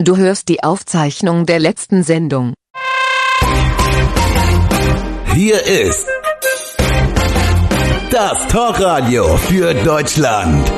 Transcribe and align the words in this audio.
Du 0.00 0.16
hörst 0.16 0.48
die 0.48 0.62
Aufzeichnung 0.62 1.44
der 1.44 1.58
letzten 1.58 2.04
Sendung. 2.04 2.54
Hier 5.34 5.60
ist 5.66 6.06
das 8.08 8.46
Talkradio 8.46 9.36
für 9.38 9.74
Deutschland. 9.74 10.70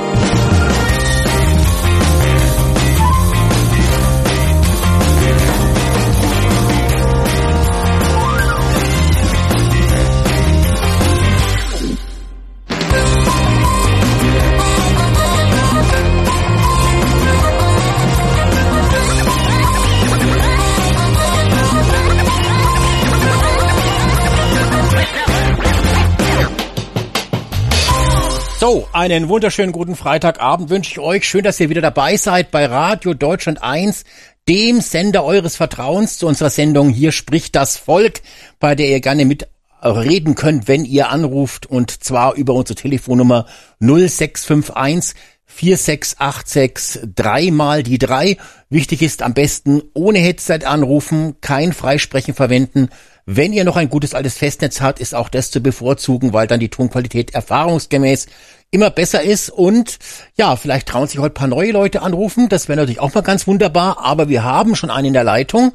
So, 28.61 28.87
einen 28.93 29.31
wunderschönen 29.31 29.73
guten 29.73 29.97
Freitagabend 29.97 30.69
wünsche 30.69 30.91
ich 30.91 30.99
euch. 30.99 31.27
Schön, 31.27 31.45
dass 31.45 31.59
ihr 31.61 31.71
wieder 31.71 31.81
dabei 31.81 32.19
seid 32.19 32.51
bei 32.51 32.67
Radio 32.67 33.15
Deutschland 33.15 33.63
1, 33.63 34.05
dem 34.51 34.83
Sender 34.83 35.25
eures 35.25 35.57
Vertrauens 35.57 36.19
zu 36.19 36.27
unserer 36.27 36.51
Sendung 36.51 36.91
Hier 36.91 37.11
spricht 37.11 37.57
das 37.57 37.79
Volk, 37.79 38.21
bei 38.59 38.75
der 38.75 38.91
ihr 38.91 39.01
gerne 39.01 39.25
mit 39.25 39.49
reden 39.83 40.35
könnt, 40.35 40.69
wenn 40.69 40.85
ihr 40.85 41.09
anruft 41.09 41.65
und 41.65 42.05
zwar 42.05 42.35
über 42.35 42.53
unsere 42.53 42.75
Telefonnummer 42.75 43.47
0651 43.81 45.19
4686 45.47 47.01
3 47.17 47.51
mal 47.53 47.83
die 47.83 47.97
3. 47.97 48.37
Wichtig 48.69 49.01
ist 49.01 49.23
am 49.23 49.33
besten 49.33 49.81
ohne 49.95 50.19
Headset 50.19 50.67
anrufen, 50.67 51.37
kein 51.41 51.73
Freisprechen 51.73 52.35
verwenden 52.35 52.91
wenn 53.37 53.53
ihr 53.53 53.65
noch 53.65 53.77
ein 53.77 53.89
gutes 53.89 54.15
altes 54.15 54.37
Festnetz 54.37 54.81
habt, 54.81 54.99
ist 54.99 55.15
auch 55.15 55.29
das 55.29 55.51
zu 55.51 55.63
bevorzugen, 55.63 56.33
weil 56.33 56.49
dann 56.49 56.59
die 56.59 56.69
Tonqualität 56.69 57.33
erfahrungsgemäß 57.33 58.27
immer 58.73 58.91
besser 58.91 59.23
ist. 59.23 59.51
Und 59.51 59.99
ja, 60.37 60.57
vielleicht 60.57 60.89
trauen 60.89 61.07
sich 61.07 61.21
heute 61.21 61.35
ein 61.35 61.35
paar 61.35 61.49
neue 61.49 61.71
Leute 61.71 62.03
anrufen. 62.03 62.49
Das 62.49 62.69
wäre 62.69 62.79
natürlich 62.79 63.01
auch 63.01 63.15
mal 63.15 63.23
ganz 63.23 63.47
wunderbar. 63.47 63.99
Aber 64.03 64.29
wir 64.29 64.43
haben 64.43 64.75
schon 64.75 64.91
einen 64.91 65.09
in 65.09 65.13
der 65.13 65.25
Leitung. 65.25 65.73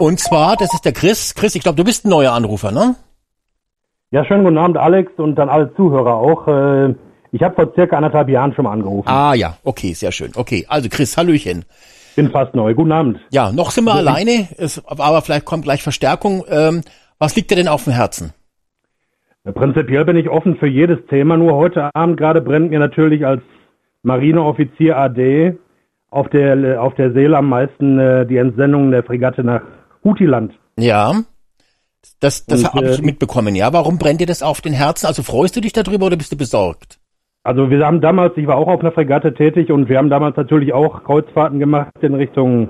Und 0.00 0.18
zwar, 0.18 0.56
das 0.56 0.74
ist 0.74 0.84
der 0.84 0.92
Chris. 0.92 1.34
Chris, 1.36 1.54
ich 1.54 1.62
glaube, 1.62 1.76
du 1.76 1.84
bist 1.84 2.04
ein 2.04 2.08
neuer 2.08 2.32
Anrufer, 2.32 2.72
ne? 2.72 2.96
Ja, 4.10 4.24
schönen 4.24 4.42
guten 4.42 4.58
Abend, 4.58 4.76
Alex, 4.76 5.12
und 5.18 5.36
dann 5.36 5.48
alle 5.48 5.72
Zuhörer 5.76 6.16
auch. 6.16 6.48
Äh, 6.48 6.94
ich 7.30 7.42
habe 7.42 7.54
vor 7.54 7.72
circa 7.74 7.96
anderthalb 7.96 8.28
Jahren 8.28 8.52
schon 8.54 8.64
mal 8.64 8.72
angerufen. 8.72 9.08
Ah 9.08 9.34
ja, 9.34 9.56
okay, 9.62 9.94
sehr 9.94 10.12
schön. 10.12 10.32
Okay, 10.34 10.66
also 10.68 10.88
Chris, 10.90 11.16
Hallöchen. 11.16 11.64
Bin 12.16 12.30
fast 12.30 12.54
neu. 12.54 12.74
Guten 12.74 12.92
Abend. 12.92 13.20
Ja, 13.30 13.52
noch 13.52 13.70
sind 13.70 13.84
wir 13.84 13.92
ja, 13.92 13.98
alleine, 13.98 14.48
es, 14.58 14.84
aber 14.86 15.22
vielleicht 15.22 15.44
kommt 15.44 15.64
gleich 15.64 15.82
Verstärkung. 15.82 16.44
Ähm, 16.48 16.82
was 17.18 17.36
liegt 17.36 17.50
dir 17.50 17.56
denn 17.56 17.68
auf 17.68 17.84
dem 17.84 17.92
Herzen? 17.92 18.32
Prinzipiell 19.44 20.04
bin 20.04 20.16
ich 20.16 20.28
offen 20.28 20.56
für 20.56 20.68
jedes 20.68 20.98
Thema, 21.08 21.36
nur 21.36 21.56
heute 21.56 21.90
Abend 21.94 22.16
gerade 22.16 22.40
brennt 22.40 22.70
mir 22.70 22.78
natürlich 22.78 23.26
als 23.26 23.42
Marineoffizier 24.02 24.96
AD 24.96 25.56
auf 26.10 26.28
der, 26.28 26.80
auf 26.80 26.94
der 26.94 27.12
Seele 27.12 27.38
am 27.38 27.48
meisten 27.48 27.98
äh, 27.98 28.26
die 28.26 28.36
Entsendung 28.36 28.90
der 28.90 29.02
Fregatte 29.02 29.42
nach 29.42 29.62
Hutiland. 30.04 30.52
Ja, 30.78 31.22
das, 32.20 32.46
das 32.46 32.64
habe 32.64 32.90
ich 32.90 32.98
äh, 32.98 33.02
mitbekommen, 33.02 33.54
ja. 33.54 33.72
Warum 33.72 33.98
brennt 33.98 34.20
dir 34.20 34.26
das 34.26 34.42
auf 34.42 34.60
den 34.60 34.72
Herzen? 34.72 35.06
Also 35.06 35.22
freust 35.22 35.56
du 35.56 35.60
dich 35.60 35.72
darüber 35.72 36.06
oder 36.06 36.16
bist 36.16 36.32
du 36.32 36.36
besorgt? 36.36 36.98
Also 37.44 37.70
wir 37.70 37.84
haben 37.84 38.00
damals, 38.00 38.36
ich 38.36 38.46
war 38.46 38.56
auch 38.56 38.68
auf 38.68 38.80
einer 38.80 38.92
Fregatte 38.92 39.34
tätig 39.34 39.72
und 39.72 39.88
wir 39.88 39.98
haben 39.98 40.10
damals 40.10 40.36
natürlich 40.36 40.72
auch 40.72 41.02
Kreuzfahrten 41.02 41.58
gemacht 41.58 41.92
in 42.00 42.14
Richtung 42.14 42.68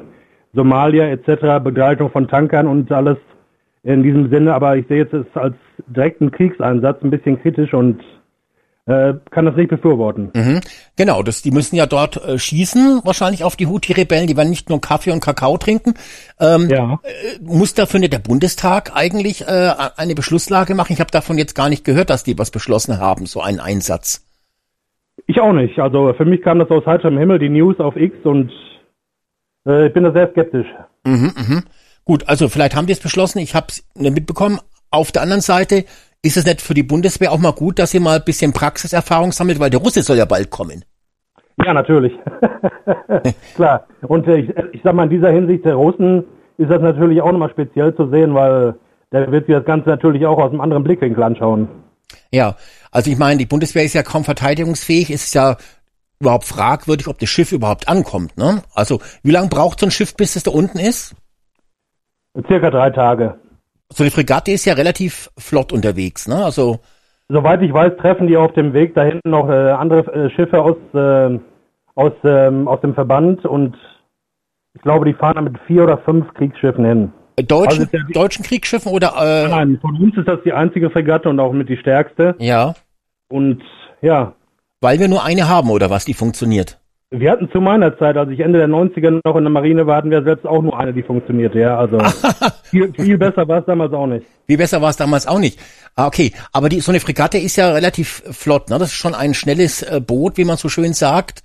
Somalia 0.54 1.06
etc., 1.08 1.62
Begleitung 1.62 2.10
von 2.10 2.28
Tankern 2.28 2.66
und 2.66 2.90
alles 2.90 3.18
in 3.82 4.02
diesem 4.02 4.30
Sinne. 4.30 4.54
Aber 4.54 4.76
ich 4.76 4.86
sehe 4.86 4.98
jetzt 4.98 5.12
es 5.12 5.26
als 5.34 5.56
direkten 5.86 6.30
Kriegseinsatz 6.30 7.02
ein 7.02 7.10
bisschen 7.10 7.40
kritisch 7.40 7.74
und 7.74 8.02
äh, 8.86 9.14
kann 9.30 9.44
das 9.44 9.56
nicht 9.56 9.68
befürworten. 9.68 10.30
Mhm. 10.34 10.60
Genau, 10.96 11.22
das, 11.22 11.42
die 11.42 11.50
müssen 11.50 11.76
ja 11.76 11.86
dort 11.86 12.16
äh, 12.24 12.38
schießen, 12.38 13.02
wahrscheinlich 13.04 13.44
auf 13.44 13.56
die 13.56 13.66
Houthi-Rebellen, 13.66 14.26
die 14.26 14.36
werden 14.36 14.50
nicht 14.50 14.70
nur 14.70 14.80
Kaffee 14.80 15.12
und 15.12 15.20
Kakao 15.20 15.58
trinken. 15.58 15.94
Ähm, 16.40 16.68
ja. 16.68 16.94
Äh, 16.94 17.42
muss 17.42 17.74
dafür 17.74 18.00
nicht 18.00 18.12
der 18.12 18.18
Bundestag 18.18 18.90
eigentlich 18.94 19.46
äh, 19.46 19.70
eine 19.96 20.14
Beschlusslage 20.14 20.74
machen? 20.74 20.94
Ich 20.94 21.00
habe 21.00 21.10
davon 21.10 21.38
jetzt 21.38 21.54
gar 21.54 21.68
nicht 21.68 21.84
gehört, 21.84 22.10
dass 22.10 22.24
die 22.24 22.38
was 22.38 22.50
beschlossen 22.50 22.98
haben, 22.98 23.26
so 23.26 23.42
einen 23.42 23.60
Einsatz. 23.60 24.24
Ich 25.26 25.40
auch 25.40 25.52
nicht. 25.52 25.78
Also 25.78 26.12
für 26.14 26.24
mich 26.24 26.42
kam 26.42 26.58
das 26.58 26.70
aus 26.70 26.84
heiterem 26.86 27.18
Himmel, 27.18 27.38
die 27.38 27.48
News 27.48 27.78
auf 27.80 27.96
X 27.96 28.16
und 28.24 28.50
äh, 29.66 29.86
ich 29.86 29.92
bin 29.92 30.04
da 30.04 30.12
sehr 30.12 30.30
skeptisch. 30.30 30.66
Mhm, 31.04 31.32
mhm. 31.36 31.62
Gut, 32.04 32.28
also 32.28 32.48
vielleicht 32.48 32.74
haben 32.74 32.86
die 32.86 32.92
es 32.92 33.00
beschlossen, 33.00 33.38
ich 33.38 33.54
habe 33.54 33.66
es 33.68 33.88
mitbekommen. 33.94 34.58
Auf 34.90 35.12
der 35.12 35.22
anderen 35.22 35.40
Seite 35.40 35.84
ist 36.22 36.36
es 36.36 36.44
nicht 36.44 36.60
für 36.60 36.74
die 36.74 36.82
Bundeswehr 36.82 37.32
auch 37.32 37.38
mal 37.38 37.52
gut, 37.52 37.78
dass 37.78 37.92
sie 37.92 38.00
mal 38.00 38.18
ein 38.18 38.24
bisschen 38.24 38.52
Praxiserfahrung 38.52 39.32
sammelt, 39.32 39.60
weil 39.60 39.70
der 39.70 39.80
Russe 39.80 40.02
soll 40.02 40.18
ja 40.18 40.24
bald 40.24 40.50
kommen. 40.50 40.84
Ja, 41.64 41.72
natürlich. 41.74 42.12
Klar. 43.54 43.86
Und 44.02 44.26
äh, 44.26 44.38
ich, 44.38 44.50
ich 44.72 44.80
sag 44.82 44.94
mal, 44.94 45.04
in 45.04 45.10
dieser 45.10 45.30
Hinsicht 45.30 45.64
der 45.64 45.74
Russen 45.74 46.24
ist 46.58 46.70
das 46.70 46.80
natürlich 46.80 47.20
auch 47.22 47.32
nochmal 47.32 47.50
speziell 47.50 47.94
zu 47.94 48.08
sehen, 48.08 48.34
weil 48.34 48.74
der 49.12 49.30
wird 49.30 49.46
sich 49.46 49.54
das 49.54 49.64
Ganze 49.64 49.88
natürlich 49.88 50.26
auch 50.26 50.38
aus 50.38 50.50
einem 50.50 50.60
anderen 50.60 50.84
Blickwinkel 50.84 51.22
anschauen. 51.22 51.68
Ja, 52.30 52.56
also 52.90 53.10
ich 53.10 53.18
meine, 53.18 53.38
die 53.38 53.46
Bundeswehr 53.46 53.84
ist 53.84 53.94
ja 53.94 54.02
kaum 54.02 54.24
verteidigungsfähig, 54.24 55.10
es 55.10 55.24
ist 55.24 55.34
ja 55.34 55.56
überhaupt 56.20 56.44
fragwürdig, 56.44 57.08
ob 57.08 57.18
das 57.18 57.28
Schiff 57.28 57.52
überhaupt 57.52 57.88
ankommt. 57.88 58.36
Ne? 58.36 58.62
Also 58.74 59.00
wie 59.22 59.32
lange 59.32 59.48
braucht 59.48 59.80
so 59.80 59.86
ein 59.86 59.90
Schiff, 59.90 60.14
bis 60.16 60.36
es 60.36 60.44
da 60.44 60.50
unten 60.52 60.78
ist? 60.78 61.14
Circa 62.46 62.70
drei 62.70 62.90
Tage. 62.90 63.38
So 63.90 64.04
eine 64.04 64.10
Fregatte 64.10 64.52
ist 64.52 64.64
ja 64.64 64.74
relativ 64.74 65.30
flott 65.36 65.72
unterwegs, 65.72 66.26
ne? 66.26 66.42
Also 66.42 66.80
soweit 67.28 67.60
ich 67.60 67.72
weiß, 67.72 67.92
treffen 67.98 68.26
die 68.26 68.36
auf 68.36 68.52
dem 68.54 68.72
Weg 68.72 68.94
da 68.94 69.02
hinten 69.02 69.30
noch 69.30 69.50
äh, 69.50 69.72
andere 69.72 70.00
äh, 70.12 70.30
Schiffe 70.30 70.62
aus 70.62 70.76
äh, 70.94 71.38
aus 71.94 72.12
ähm, 72.24 72.68
aus 72.68 72.80
dem 72.80 72.94
Verband 72.94 73.44
und 73.44 73.76
ich 74.74 74.80
glaube, 74.80 75.04
die 75.04 75.12
fahren 75.12 75.34
da 75.34 75.42
mit 75.42 75.58
vier 75.66 75.84
oder 75.84 75.98
fünf 75.98 76.32
Kriegsschiffen 76.32 76.84
hin. 76.84 77.12
Deutschen, 77.36 77.84
also 77.84 77.96
ja 77.96 78.04
deutschen 78.12 78.44
Kriegsschiffen 78.44 78.92
oder? 78.92 79.14
Äh, 79.18 79.48
nein, 79.48 79.78
von 79.80 79.96
uns 79.96 80.16
ist 80.16 80.28
das 80.28 80.40
die 80.44 80.52
einzige 80.52 80.90
Fregatte 80.90 81.28
und 81.28 81.40
auch 81.40 81.52
mit 81.52 81.68
die 81.68 81.76
stärkste. 81.76 82.34
Ja. 82.38 82.74
Und 83.28 83.62
ja. 84.02 84.34
Weil 84.80 84.98
wir 84.98 85.08
nur 85.08 85.24
eine 85.24 85.48
haben 85.48 85.70
oder 85.70 85.90
was, 85.90 86.04
die 86.04 86.14
funktioniert? 86.14 86.78
Wir 87.14 87.30
hatten 87.30 87.50
zu 87.52 87.60
meiner 87.60 87.96
Zeit, 87.98 88.16
als 88.16 88.30
ich 88.30 88.40
Ende 88.40 88.58
der 88.58 88.68
90er 88.68 89.20
noch 89.22 89.36
in 89.36 89.44
der 89.44 89.50
Marine 89.50 89.86
war, 89.86 89.96
hatten 89.96 90.10
wir 90.10 90.22
selbst 90.22 90.46
auch 90.46 90.62
nur 90.62 90.78
eine, 90.78 90.94
die 90.94 91.02
funktionierte, 91.02 91.58
ja. 91.58 91.76
Also 91.76 91.98
viel, 92.64 92.92
viel 92.94 93.18
besser 93.18 93.46
war 93.46 93.60
es 93.60 93.66
damals 93.66 93.92
auch 93.92 94.06
nicht. 94.06 94.26
Viel 94.46 94.56
besser 94.56 94.80
war 94.80 94.88
es 94.88 94.96
damals 94.96 95.26
auch 95.26 95.38
nicht. 95.38 95.58
Ah, 95.94 96.06
okay. 96.06 96.32
Aber 96.52 96.70
die, 96.70 96.80
so 96.80 96.90
eine 96.90 97.00
Fregatte 97.00 97.36
ist 97.36 97.56
ja 97.56 97.70
relativ 97.70 98.22
flott, 98.30 98.70
ne? 98.70 98.78
Das 98.78 98.88
ist 98.88 98.94
schon 98.94 99.14
ein 99.14 99.34
schnelles 99.34 99.82
äh, 99.82 100.00
Boot, 100.00 100.38
wie 100.38 100.46
man 100.46 100.56
so 100.56 100.70
schön 100.70 100.94
sagt. 100.94 101.42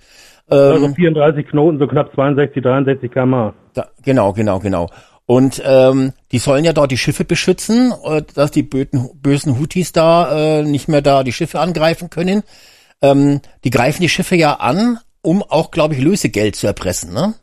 Ähm, 0.50 0.58
also 0.58 0.88
34 0.94 1.46
Knoten, 1.48 1.78
so 1.78 1.86
knapp 1.86 2.14
62, 2.14 2.62
63 2.62 3.10
km. 3.10 3.52
Da, 3.74 3.88
genau, 4.02 4.32
genau, 4.32 4.58
genau. 4.60 4.88
Und 5.30 5.62
ähm, 5.62 6.14
die 6.32 6.38
sollen 6.38 6.64
ja 6.64 6.72
dort 6.72 6.90
die 6.90 6.96
Schiffe 6.96 7.26
beschützen, 7.26 7.92
äh, 8.02 8.22
dass 8.34 8.50
die 8.50 8.62
böten, 8.62 9.10
bösen 9.22 9.60
Houthis 9.60 9.92
da 9.92 10.60
äh, 10.60 10.62
nicht 10.62 10.88
mehr 10.88 11.02
da 11.02 11.22
die 11.22 11.32
Schiffe 11.32 11.60
angreifen 11.60 12.08
können. 12.08 12.42
Ähm, 13.02 13.42
die 13.62 13.68
greifen 13.68 14.00
die 14.00 14.08
Schiffe 14.08 14.36
ja 14.36 14.54
an, 14.54 14.96
um 15.20 15.42
auch, 15.42 15.70
glaube 15.70 15.92
ich, 15.92 16.00
Lösegeld 16.00 16.56
zu 16.56 16.66
erpressen, 16.66 17.12
ne? 17.12 17.34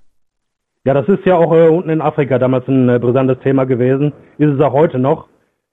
Ja, 0.83 0.95
das 0.95 1.07
ist 1.07 1.25
ja 1.25 1.37
auch 1.37 1.53
äh, 1.53 1.67
unten 1.67 1.91
in 1.91 2.01
Afrika 2.01 2.39
damals 2.39 2.67
ein 2.67 2.89
äh, 2.89 2.97
brisantes 2.97 3.37
Thema 3.43 3.65
gewesen. 3.65 4.13
Ist 4.39 4.49
es 4.49 4.61
auch 4.61 4.73
heute 4.73 4.97
noch. 4.97 5.27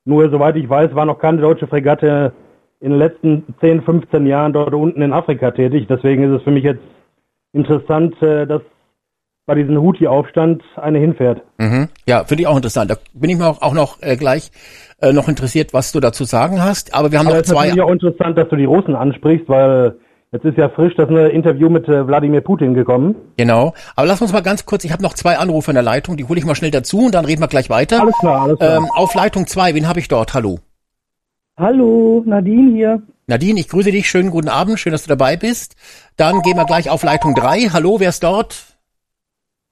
Nur, 0.05 0.29
soweit 0.29 0.57
ich 0.57 0.69
weiß, 0.69 0.95
war 0.95 1.07
noch 1.07 1.19
keine 1.19 1.41
deutsche 1.41 1.67
Fregatte 1.67 2.35
in 2.81 2.91
den 2.91 2.99
letzten 2.99 3.55
10, 3.61 3.85
15 3.85 4.27
Jahren 4.27 4.53
dort 4.53 4.75
unten 4.75 5.01
in 5.01 5.15
Afrika 5.15 5.51
tätig. 5.51 5.87
Deswegen 5.89 6.25
ist 6.25 6.41
es 6.41 6.43
für 6.43 6.51
mich 6.51 6.65
jetzt 6.65 6.83
interessant, 7.55 8.21
äh, 8.21 8.47
dass 8.47 8.61
bei 9.53 9.61
diesem 9.61 9.83
Houthi-Aufstand 9.83 10.63
eine 10.77 10.99
hinfährt. 10.99 11.43
Mhm. 11.59 11.89
Ja, 12.07 12.25
finde 12.25 12.43
ich 12.43 12.47
auch 12.47 12.57
interessant. 12.57 12.91
Da 12.91 12.95
bin 13.13 13.29
ich 13.29 13.37
mir 13.37 13.47
auch, 13.47 13.61
auch 13.61 13.75
noch 13.75 14.01
äh, 14.01 14.17
gleich 14.17 14.51
äh, 15.03 15.13
noch 15.13 15.29
interessiert, 15.29 15.75
was 15.75 15.93
du 15.93 16.01
dazu 16.01 16.25
sagen 16.25 16.63
hast. 16.63 16.95
Aber 16.95 17.13
wir 17.13 17.19
haben 17.19 17.27
Aber 17.27 17.37
noch 17.37 17.43
zwei. 17.43 17.67
Es 17.67 17.75
ist 17.75 17.81
auch 17.81 17.91
interessant, 17.91 18.39
dass 18.39 18.49
du 18.49 18.57
die 18.57 18.65
Russen 18.65 18.97
ansprichst, 18.97 19.47
weil 19.51 19.97
jetzt 20.33 20.47
ist 20.47 20.57
ja 20.57 20.71
frisch 20.71 20.95
das 20.97 21.11
eine 21.11 21.29
Interview 21.29 21.69
mit 21.69 21.87
äh, 21.87 22.07
Wladimir 22.07 22.41
Putin 22.41 22.73
gekommen. 22.73 23.15
Genau. 23.37 23.75
Aber 23.95 24.07
lass 24.07 24.23
uns 24.23 24.33
mal 24.33 24.41
ganz 24.41 24.65
kurz, 24.65 24.85
ich 24.85 24.93
habe 24.93 25.03
noch 25.03 25.13
zwei 25.13 25.37
Anrufe 25.37 25.71
in 25.71 25.75
der 25.75 25.83
Leitung, 25.83 26.17
die 26.17 26.25
hole 26.25 26.39
ich 26.39 26.47
mal 26.47 26.55
schnell 26.55 26.71
dazu 26.71 27.01
und 27.05 27.15
dann 27.15 27.27
reden 27.27 27.43
wir 27.43 27.49
gleich 27.49 27.69
weiter. 27.69 28.01
Alles 28.01 28.17
klar, 28.21 28.41
alles 28.41 28.59
klar. 28.59 28.79
Ähm, 28.79 28.87
auf 28.97 29.15
Leitung 29.15 29.47
zwei, 29.47 29.75
wen 29.75 29.87
habe 29.87 30.01
ich 30.01 30.09
dort? 30.09 30.33
Hallo. 30.33 30.61
Hallo, 31.59 32.23
Nadine 32.25 32.75
hier. 32.75 33.03
Nadine, 33.27 33.61
ich 33.61 33.69
grüße 33.69 33.91
dich. 33.91 34.09
Schönen 34.09 34.31
guten 34.31 34.49
Abend. 34.49 34.81
Schön, 34.81 34.93
dass 34.93 35.03
du 35.03 35.11
dabei 35.11 35.37
bist. 35.37 35.77
Dann 36.17 36.41
gehen 36.41 36.57
wir 36.57 36.65
gleich 36.65 36.89
auf 36.89 37.03
Leitung 37.03 37.35
drei. 37.35 37.69
Hallo, 37.71 38.01
wer 38.01 38.09
ist 38.09 38.23
dort? 38.23 38.72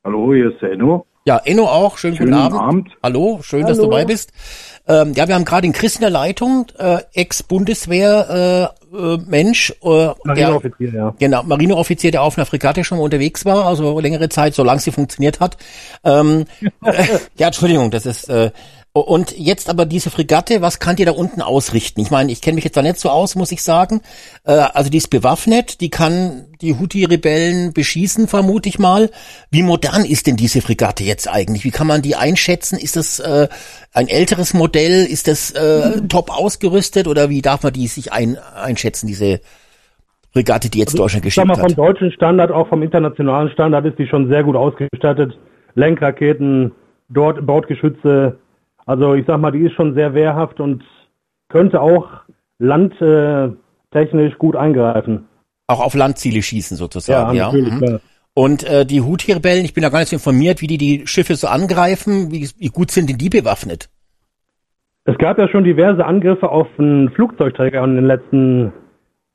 Hallo, 0.03 0.33
hier 0.33 0.51
ist 0.51 0.63
der 0.63 0.73
Enno. 0.73 1.07
Ja, 1.27 1.41
Enno 1.45 1.67
auch. 1.67 1.99
Schönen, 1.99 2.17
Schönen 2.17 2.31
guten 2.31 2.43
Abend. 2.43 2.61
Abend. 2.61 2.89
Hallo, 3.03 3.41
schön, 3.43 3.65
Hallo. 3.65 3.69
dass 3.69 3.77
du 3.77 3.85
dabei 3.85 4.07
bist. 4.07 4.33
Ähm, 4.89 5.13
ja, 5.15 5.29
wir 5.29 5.35
haben 5.35 5.45
gerade 5.45 5.63
den 5.63 5.75
Chris 5.75 5.97
in 5.97 6.01
der 6.01 6.11
Leitung, 6.11 6.67
äh, 6.79 6.99
Ex-Bundeswehr, 7.13 8.73
äh, 8.73 8.81
Marinemensch, 8.91 9.75
äh, 9.83 10.09
Marineoffizier, 10.25 10.95
ja. 10.95 11.15
Genau, 11.19 11.43
Marineoffizier, 11.43 12.11
der 12.11 12.23
auf 12.23 12.39
einer 12.39 12.47
Fregatte 12.47 12.83
schon 12.83 12.99
mal 12.99 13.05
unterwegs 13.05 13.45
war, 13.45 13.67
also 13.67 14.01
längere 14.01 14.31
Zeit, 14.31 14.55
solange 14.55 14.81
sie 14.81 14.91
funktioniert 14.91 15.39
hat. 15.39 15.59
Ähm, 16.03 16.47
äh, 16.83 16.93
ja, 17.37 17.49
Entschuldigung, 17.49 17.91
das 17.91 18.07
ist 18.07 18.29
äh, 18.31 18.51
und 18.93 19.39
jetzt 19.39 19.71
aber 19.71 19.87
diese 19.87 20.11
Fregatte, 20.11 20.63
was 20.63 20.81
kann 20.81 20.97
die 20.97 21.05
da 21.05 21.13
unten 21.13 21.43
ausrichten? 21.43 22.01
Ich 22.01 22.11
meine, 22.11 22.33
ich 22.33 22.43
kenne 22.43 22.57
mich 22.57 22.65
jetzt 22.65 22.77
da 22.77 22.83
nicht 22.83 22.99
so 22.99 23.09
aus, 23.09 23.37
muss 23.37 23.53
ich 23.53 23.63
sagen. 23.63 24.01
Äh, 24.45 24.53
also 24.53 24.91
die 24.91 24.99
ist 24.99 25.11
bewaffnet, 25.11 25.81
die 25.81 25.91
kann 25.91 26.47
die 26.61 26.75
Houthi-Rebellen 26.75 27.73
beschießen, 27.73 28.27
vermute 28.27 28.69
ich 28.69 28.81
mal. 28.81 29.11
Wie 29.51 29.63
modern 29.63 30.05
ist 30.05 30.27
denn 30.27 30.37
diese 30.37 30.61
Fregatte 30.61 31.05
jetzt 31.05 31.29
eigentlich? 31.29 31.65
Wie 31.65 31.71
kann 31.71 31.87
man 31.87 32.03
die 32.03 32.17
einschätzen? 32.17 32.79
Ist 32.79 32.97
das 32.97 33.21
äh, 33.21 33.49
ein 33.95 34.09
älteres 34.09 34.55
Modell? 34.55 35.07
Ist 35.07 35.29
das 35.29 35.53
äh, 35.53 36.01
top 36.09 36.31
ausgerüstet 36.37 37.07
oder 37.07 37.31
wie 37.31 37.43
darf 37.43 37.63
man 37.63 37.73
die 37.73 37.87
sich 37.87 38.13
ein, 38.13 38.39
einschätzen, 38.39 39.07
diese 39.07 39.41
Fregatte, 40.33 40.69
die 40.69 40.81
jetzt 40.81 40.95
Also, 40.95 41.05
Deutschland 41.05 41.25
ich 41.27 41.35
sag 41.35 41.45
geschickt 41.45 41.63
mal, 41.63 41.77
vom 41.77 41.85
hat? 41.85 41.95
deutschen 41.95 42.11
Standard, 42.13 42.51
auch 42.51 42.69
vom 42.69 42.83
internationalen 42.83 43.51
Standard 43.51 43.87
ist 43.87 44.01
die 44.01 44.09
schon 44.09 44.29
sehr 44.29 44.43
gut 44.43 44.57
ausgestattet. 44.57 45.39
Lenkraketen, 45.77 46.73
dort 47.09 47.47
Bordgeschütze. 47.47 48.39
Also 48.91 49.15
ich 49.15 49.25
sag 49.25 49.39
mal, 49.41 49.53
die 49.53 49.61
ist 49.61 49.75
schon 49.75 49.95
sehr 49.95 50.15
wehrhaft 50.15 50.59
und 50.59 50.83
könnte 51.49 51.81
auch 51.81 52.09
landtechnisch 52.59 54.37
gut 54.37 54.57
eingreifen. 54.57 55.29
Auch 55.69 55.81
auf 55.81 55.95
Landziele 55.95 56.43
schießen 56.43 56.77
sozusagen, 56.77 57.37
ja. 57.37 57.47
natürlich. 57.47 57.73
mhm. 57.73 57.79
klar. 57.79 58.01
Und 58.35 58.65
äh, 58.65 58.85
die 58.85 59.01
Houthi-Rebellen, 59.01 59.65
ich 59.65 59.75
bin 59.75 59.83
da 59.83 59.91
gar 59.91 60.01
nicht 60.01 60.09
so 60.09 60.17
informiert, 60.17 60.61
wie 60.61 60.67
die 60.67 60.77
die 60.79 61.07
Schiffe 61.07 61.37
so 61.37 61.47
angreifen. 61.47 62.33
Wie, 62.33 62.49
wie 62.59 62.69
gut 62.69 62.91
sind 62.91 63.09
denn 63.11 63.19
die 63.19 63.29
bewaffnet? 63.29 63.89
Es 65.05 65.17
gab 65.19 65.39
ja 65.39 65.49
schon 65.49 65.63
diverse 65.63 66.05
Angriffe 66.05 66.49
auf 66.49 66.67
einen 66.79 67.11
Flugzeugträger 67.11 67.85
in 67.85 67.95
den 67.95 68.07
letzten 68.07 68.73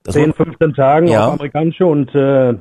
Das 0.03 0.15
10, 0.15 0.27
war- 0.37 0.45
15 0.47 0.73
Tagen 0.73 1.07
Ja. 1.07 1.27
auf 1.27 1.33
amerikanische 1.35 1.85
und 1.85 2.13
äh, 2.13 2.51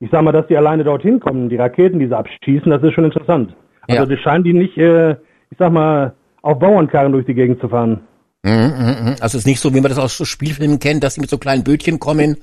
ich 0.00 0.08
sag 0.12 0.22
mal, 0.22 0.30
dass 0.32 0.46
die 0.46 0.56
alleine 0.56 0.84
dorthin 0.84 1.18
kommen, 1.18 1.48
die 1.48 1.56
Raketen, 1.56 1.98
die 1.98 2.06
sie 2.06 2.16
abschießen, 2.16 2.70
das 2.70 2.82
ist 2.84 2.92
schon 2.94 3.04
interessant. 3.06 3.56
Also 3.88 4.02
Ja. 4.02 4.06
die 4.06 4.16
scheinen 4.22 4.44
die 4.44 4.52
nicht, 4.52 4.76
äh, 4.78 5.12
ich 5.50 5.58
sag 5.58 5.72
mal, 5.72 6.14
auf 6.42 6.58
Bauernkarren 6.58 7.12
durch 7.12 7.26
die 7.26 7.34
Gegend 7.34 7.60
zu 7.60 7.68
fahren. 7.68 8.00
Mhm, 8.42 8.52
mhm, 8.52 8.96
mhm. 9.02 9.16
Also 9.20 9.26
es 9.26 9.34
ist 9.36 9.46
nicht 9.46 9.60
so, 9.60 9.74
wie 9.74 9.80
man 9.80 9.90
das 9.90 9.98
aus 9.98 10.16
so 10.16 10.24
Spielfilmen 10.24 10.78
kennt, 10.78 11.02
dass 11.02 11.14
sie 11.14 11.20
mit 11.20 11.30
so 11.30 11.38
kleinen 11.38 11.64
Bötchen 11.64 11.98
kommen 11.98 12.36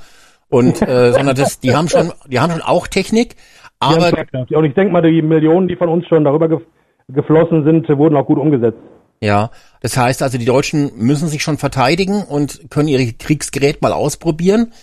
und 0.49 0.81
äh, 0.81 1.11
sondern 1.13 1.35
das, 1.35 1.59
die 1.59 1.75
haben 1.75 1.87
schon, 1.87 2.11
die 2.27 2.39
haben 2.39 2.51
schon 2.51 2.61
auch 2.61 2.87
Technik, 2.87 3.35
Die 3.35 3.39
aber 3.79 4.09
Schlagkraft. 4.09 4.51
Und 4.51 4.65
ich 4.65 4.73
denke 4.73 4.91
mal, 4.91 5.01
die 5.01 5.21
Millionen, 5.21 5.67
die 5.67 5.75
von 5.75 5.89
uns 5.89 6.07
schon 6.07 6.23
darüber 6.23 6.49
gef 6.49 6.61
geflossen 7.07 7.63
sind, 7.63 7.87
wurden 7.99 8.15
auch 8.15 8.25
gut 8.25 8.39
umgesetzt. 8.39 8.79
ja, 9.21 9.51
das 9.81 9.95
heißt 9.95 10.23
also, 10.23 10.39
die 10.39 10.45
Deutschen 10.45 10.89
müssen 10.97 11.27
sich 11.27 11.43
schon 11.43 11.59
verteidigen 11.59 12.23
und 12.23 12.71
können 12.71 12.87
ihre 12.87 13.05
Kriegsgerät 13.13 13.83
mal 13.83 13.91
ausprobieren. 13.91 14.73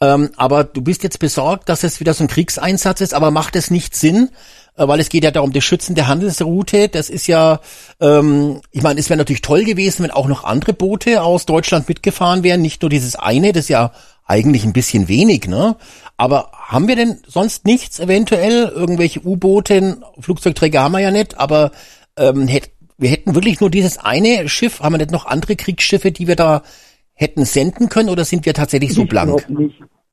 Ähm, 0.00 0.30
aber 0.36 0.64
du 0.64 0.80
bist 0.80 1.02
jetzt 1.02 1.18
besorgt, 1.18 1.68
dass 1.68 1.82
es 1.82 1.98
wieder 1.98 2.14
so 2.14 2.24
ein 2.24 2.28
Kriegseinsatz 2.28 3.00
ist, 3.00 3.14
aber 3.14 3.30
macht 3.30 3.56
es 3.56 3.70
nicht 3.70 3.96
Sinn, 3.96 4.30
äh, 4.76 4.86
weil 4.86 5.00
es 5.00 5.08
geht 5.08 5.24
ja 5.24 5.32
darum, 5.32 5.52
das 5.52 5.64
Schützen 5.64 5.96
der 5.96 6.06
Handelsroute. 6.06 6.88
Das 6.88 7.10
ist 7.10 7.26
ja, 7.26 7.60
ähm, 8.00 8.60
ich 8.70 8.82
meine, 8.82 9.00
es 9.00 9.10
wäre 9.10 9.18
natürlich 9.18 9.42
toll 9.42 9.64
gewesen, 9.64 10.04
wenn 10.04 10.12
auch 10.12 10.28
noch 10.28 10.44
andere 10.44 10.72
Boote 10.72 11.22
aus 11.22 11.46
Deutschland 11.46 11.88
mitgefahren 11.88 12.44
wären, 12.44 12.62
nicht 12.62 12.82
nur 12.82 12.90
dieses 12.90 13.16
eine, 13.16 13.52
das 13.52 13.64
ist 13.64 13.70
ja 13.70 13.92
eigentlich 14.24 14.64
ein 14.64 14.72
bisschen 14.72 15.08
wenig, 15.08 15.48
ne? 15.48 15.76
Aber 16.16 16.50
haben 16.52 16.86
wir 16.86 16.96
denn 16.96 17.20
sonst 17.26 17.64
nichts 17.64 17.98
eventuell? 17.98 18.66
Irgendwelche 18.66 19.24
U-Boote, 19.24 19.98
Flugzeugträger 20.20 20.82
haben 20.82 20.92
wir 20.92 21.00
ja 21.00 21.10
nicht, 21.10 21.38
aber 21.38 21.72
ähm, 22.16 22.46
hätt, 22.46 22.70
wir 22.98 23.10
hätten 23.10 23.34
wirklich 23.34 23.60
nur 23.60 23.70
dieses 23.70 23.98
eine 23.98 24.48
Schiff, 24.48 24.80
haben 24.80 24.94
wir 24.94 24.98
nicht 24.98 25.12
noch 25.12 25.26
andere 25.26 25.56
Kriegsschiffe, 25.56 26.12
die 26.12 26.26
wir 26.26 26.36
da 26.36 26.62
hätten 27.18 27.44
senden 27.44 27.88
können 27.88 28.08
oder 28.08 28.24
sind 28.24 28.46
wir 28.46 28.54
tatsächlich 28.54 28.94
so 28.94 29.04
blank? 29.04 29.44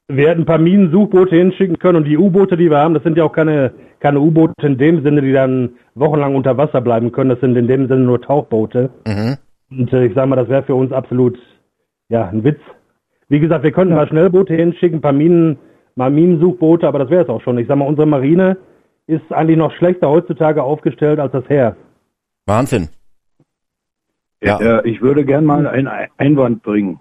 Wir 0.07 0.30
hätten 0.30 0.42
ein 0.42 0.46
paar 0.46 0.60
Minensuchboote 0.60 1.36
hinschicken 1.36 1.80
können 1.80 1.98
und 1.98 2.06
die 2.06 2.18
U-Boote, 2.18 2.57
die 2.57 2.69
wir 2.69 2.78
haben, 2.78 2.94
das 2.94 3.04
sind 3.04 3.18
ja 3.18 3.24
auch 3.24 3.31
keine, 3.31 3.74
keine 4.00 4.19
U-Boote 4.19 4.54
in 4.66 4.78
dem 4.78 5.04
Sinne, 5.04 5.22
die 5.22 5.34
dann 5.34 5.74
wochenlang 5.96 6.36
unter 6.36 6.57
Wasser 6.57 6.81
bleiben 6.81 7.12
können. 7.12 7.30
Das 7.30 7.40
sind 7.40 7.56
in 7.56 7.68
dem 7.68 7.88
Sinne 7.88 8.02
nur 8.02 8.22
Tauchboote. 8.22 8.90
Mhm. 9.07 9.38
Und 9.72 9.94
äh, 9.94 10.06
ich 10.06 10.13
sag 10.13 10.28
mal, 10.28 10.36
das 10.36 10.50
wäre 10.50 10.63
für 10.63 10.75
uns 10.75 10.92
absolut, 10.92 11.40
ja, 12.10 12.28
ein 12.28 12.44
Witz. 12.44 12.60
Wie 13.30 13.40
gesagt, 13.40 13.63
wir 13.63 13.72
könnten 13.72 13.96
mal 13.96 14.08
Schnellboote 14.08 14.54
hinschicken, 14.54 15.00
ein 15.00 15.01
paar 15.01 15.13
Minen, 15.13 15.58
mal 15.96 16.12
Minensuchboote, 16.12 16.88
aber 16.88 17.00
das 17.00 17.10
wäre 17.10 17.24
es 17.24 17.30
auch 17.30 17.42
schon. 17.42 17.58
Ich 17.58 17.68
sag 17.68 17.78
mal, 17.78 17.88
unsere 17.88 18.08
Marine 18.08 18.58
ist 19.08 19.31
eigentlich 19.31 19.58
noch 19.58 19.72
schlechter 19.74 20.10
heutzutage 20.10 20.62
aufgestellt 20.62 21.19
als 21.19 21.31
das 21.31 21.48
Heer. 21.48 21.75
Wahnsinn. 22.46 22.90
Ja. 24.42 24.60
Äh, 24.60 24.90
ich 24.90 25.02
würde 25.02 25.26
gern 25.26 25.46
mal 25.46 25.66
einen 25.68 25.88
Ei- 25.88 26.10
Einwand 26.18 26.62
bringen 26.64 27.00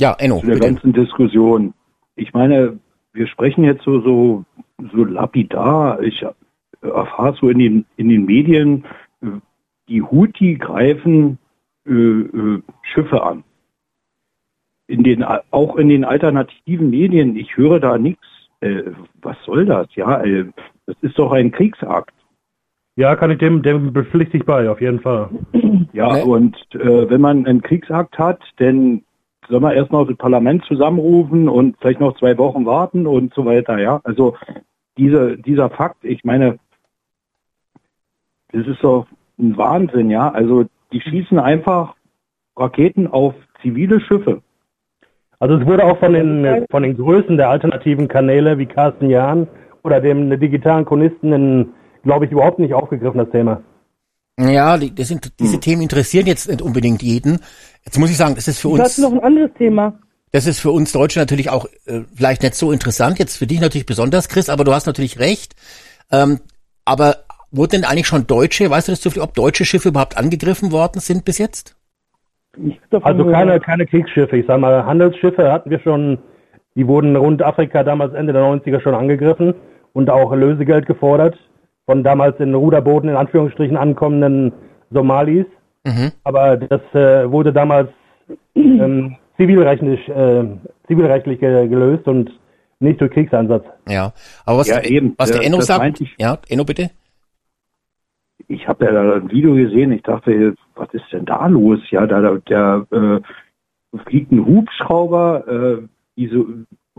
Ja, 0.00 0.14
Enno, 0.18 0.40
zu 0.40 0.46
der 0.46 0.54
bitte. 0.54 0.66
ganzen 0.66 0.92
Diskussion. 0.92 1.74
Ich 2.16 2.32
meine, 2.34 2.78
wir 3.12 3.26
sprechen 3.26 3.64
jetzt 3.64 3.82
so, 3.84 4.00
so, 4.00 4.44
so 4.92 5.04
lapidar. 5.04 6.02
Ich 6.02 6.22
äh, 6.22 6.32
erfahre 6.88 7.34
so 7.40 7.48
in 7.48 7.58
den, 7.58 7.84
in 7.96 8.08
den 8.08 8.24
Medien, 8.24 8.84
die 9.88 10.02
Houthi 10.02 10.56
greifen 10.56 11.38
äh, 11.86 11.92
äh, 11.92 12.62
Schiffe 12.82 13.22
an. 13.22 13.44
In 14.88 15.04
den, 15.04 15.22
auch 15.22 15.76
in 15.76 15.88
den 15.88 16.04
alternativen 16.04 16.90
Medien, 16.90 17.36
ich 17.36 17.56
höre 17.56 17.80
da 17.80 17.98
nichts. 17.98 18.26
Äh, 18.60 18.92
was 19.22 19.36
soll 19.44 19.64
das? 19.64 19.88
Ja, 19.94 20.22
äh, 20.22 20.46
das 20.86 20.96
ist 21.02 21.18
doch 21.18 21.32
ein 21.32 21.50
Kriegsakt. 21.50 22.14
Ja, 22.96 23.16
kann 23.16 23.30
ich 23.30 23.38
dem, 23.38 23.62
dem 23.62 23.92
bepflichte 23.92 24.36
ich 24.36 24.44
bei, 24.44 24.68
auf 24.70 24.80
jeden 24.80 25.00
Fall. 25.00 25.30
Ja, 25.94 26.16
Ne? 26.16 26.24
und 26.24 26.56
äh, 26.74 27.10
wenn 27.10 27.20
man 27.20 27.44
einen 27.44 27.60
Kriegsakt 27.60 28.18
hat, 28.18 28.40
dann 28.56 29.02
soll 29.48 29.60
man 29.60 29.74
erstmal 29.74 30.06
das 30.06 30.16
Parlament 30.16 30.64
zusammenrufen 30.64 31.50
und 31.50 31.76
vielleicht 31.80 32.00
noch 32.00 32.16
zwei 32.18 32.38
Wochen 32.38 32.64
warten 32.64 33.06
und 33.06 33.34
so 33.34 33.44
weiter, 33.44 33.78
ja. 33.78 34.00
Also 34.02 34.36
diese, 34.96 35.36
dieser 35.36 35.68
Fakt, 35.68 36.02
ich 36.04 36.24
meine, 36.24 36.58
das 38.52 38.66
ist 38.66 38.82
doch 38.82 39.06
ein 39.38 39.56
Wahnsinn, 39.58 40.08
ja. 40.08 40.30
Also 40.30 40.64
die 40.92 41.00
schießen 41.02 41.38
einfach 41.38 41.94
Raketen 42.56 43.06
auf 43.06 43.34
zivile 43.60 44.00
Schiffe. 44.00 44.40
Also 45.38 45.56
es 45.56 45.66
wurde 45.66 45.84
auch 45.84 45.98
von 45.98 46.12
den, 46.14 46.66
von 46.70 46.82
den 46.84 46.96
Größen 46.96 47.36
der 47.36 47.50
alternativen 47.50 48.08
Kanäle 48.08 48.56
wie 48.58 48.66
Carsten 48.66 49.10
Jahn 49.10 49.48
oder 49.82 50.00
dem 50.00 50.30
digitalen 50.38 50.84
Chronisten, 50.84 51.32
in, 51.32 51.72
glaube 52.02 52.26
ich, 52.26 52.32
überhaupt 52.32 52.58
nicht 52.58 52.74
aufgegriffen, 52.74 53.18
das 53.18 53.30
Thema. 53.30 53.62
Ja, 54.38 54.78
die, 54.78 54.94
das 54.94 55.08
sind, 55.08 55.38
diese 55.40 55.60
Themen 55.60 55.82
interessieren 55.82 56.26
jetzt 56.26 56.48
nicht 56.48 56.62
unbedingt 56.62 57.02
jeden. 57.02 57.40
Jetzt 57.84 57.98
muss 57.98 58.10
ich 58.10 58.16
sagen, 58.16 58.34
das 58.34 58.48
ist 58.48 58.60
für 58.60 58.68
Ich 58.68 58.80
uns, 58.80 58.98
noch 58.98 59.12
ein 59.12 59.20
anderes 59.20 59.50
Thema. 59.58 59.98
das 60.32 60.46
ist 60.46 60.60
für 60.60 60.70
uns 60.70 60.92
Deutsche 60.92 61.18
natürlich 61.18 61.50
auch 61.50 61.66
äh, 61.86 62.00
vielleicht 62.14 62.42
nicht 62.42 62.54
so 62.54 62.72
interessant. 62.72 63.18
Jetzt 63.18 63.36
für 63.36 63.46
dich 63.46 63.60
natürlich 63.60 63.86
besonders, 63.86 64.28
Chris, 64.28 64.48
aber 64.48 64.64
du 64.64 64.72
hast 64.72 64.86
natürlich 64.86 65.18
recht. 65.18 65.54
Ähm, 66.10 66.40
aber 66.84 67.16
wurden 67.50 67.82
denn 67.82 67.84
eigentlich 67.84 68.06
schon 68.06 68.26
deutsche, 68.26 68.70
weißt 68.70 68.88
du 68.88 68.92
das 68.92 69.00
zufällig, 69.02 69.28
ob 69.28 69.34
deutsche 69.34 69.64
Schiffe 69.64 69.90
überhaupt 69.90 70.16
angegriffen 70.16 70.72
worden 70.72 71.00
sind 71.00 71.24
bis 71.24 71.38
jetzt? 71.38 71.76
Also 73.02 73.24
keine, 73.26 73.60
keine 73.60 73.86
Kriegsschiffe. 73.86 74.36
Ich 74.36 74.46
sag 74.46 74.60
mal, 74.60 74.84
Handelsschiffe 74.84 75.52
hatten 75.52 75.70
wir 75.70 75.80
schon, 75.80 76.18
die 76.74 76.86
wurden 76.86 77.16
rund 77.16 77.42
Afrika 77.42 77.82
damals 77.82 78.14
Ende 78.14 78.32
der 78.32 78.42
90er 78.42 78.80
schon 78.80 78.94
angegriffen 78.94 79.54
und 79.92 80.10
auch 80.10 80.34
Lösegeld 80.34 80.86
gefordert 80.86 81.38
von 81.92 82.02
damals 82.02 82.40
in 82.40 82.54
Ruderbooten 82.54 83.10
in 83.10 83.16
Anführungsstrichen 83.16 83.76
ankommenden 83.76 84.50
Somalis. 84.90 85.44
Mhm. 85.84 86.12
Aber 86.24 86.56
das 86.56 86.80
äh, 86.94 87.30
wurde 87.30 87.52
damals 87.52 87.90
ähm, 88.54 89.16
zivilrechtlich, 89.36 90.08
äh, 90.08 90.44
zivilrechtlich 90.86 91.38
ge 91.38 91.68
gelöst 91.68 92.08
und 92.08 92.30
nicht 92.80 92.98
durch 92.98 93.10
Kriegseinsatz. 93.10 93.66
Ja. 93.86 94.14
Aber 94.46 94.60
was, 94.60 94.68
Ja, 94.68 94.82
eben. 94.82 95.14
was 95.18 95.32
der 95.32 95.44
Enno 95.44 95.60
sagt, 95.60 96.00
ich. 96.00 96.14
ja, 96.18 96.38
Enno 96.48 96.64
bitte. 96.64 96.90
Ich 98.48 98.66
habe 98.66 98.86
ja 98.86 98.92
da 98.92 99.12
ein 99.16 99.30
Video 99.30 99.54
gesehen, 99.54 99.92
ich 99.92 100.02
dachte, 100.02 100.54
was 100.74 100.88
ist 100.94 101.04
denn 101.12 101.26
da 101.26 101.46
los? 101.46 101.78
Ja, 101.90 102.06
da, 102.06 102.22
da 102.22 102.38
der 102.48 102.86
äh, 102.90 103.98
fliegt 104.06 104.32
ein 104.32 104.46
Hubschrauber, 104.46 105.46
äh, 105.46 105.86
diese 106.16 106.42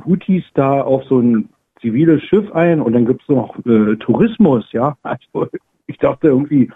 Houthis 0.06 0.44
da 0.54 0.82
auf 0.82 1.04
so 1.06 1.20
ein 1.20 1.50
ziviles 1.84 2.24
Schiff 2.24 2.52
ein 2.54 2.82
und 2.82 2.94
dann 2.94 3.06
gibt's 3.06 3.28
noch 3.28 3.56
äh, 3.66 3.96
Tourismus, 3.98 4.66
ja. 4.72 4.98
Also 5.04 5.48
ich 5.86 5.98
dachte 6.00 6.30
irgendwie, 6.30 6.72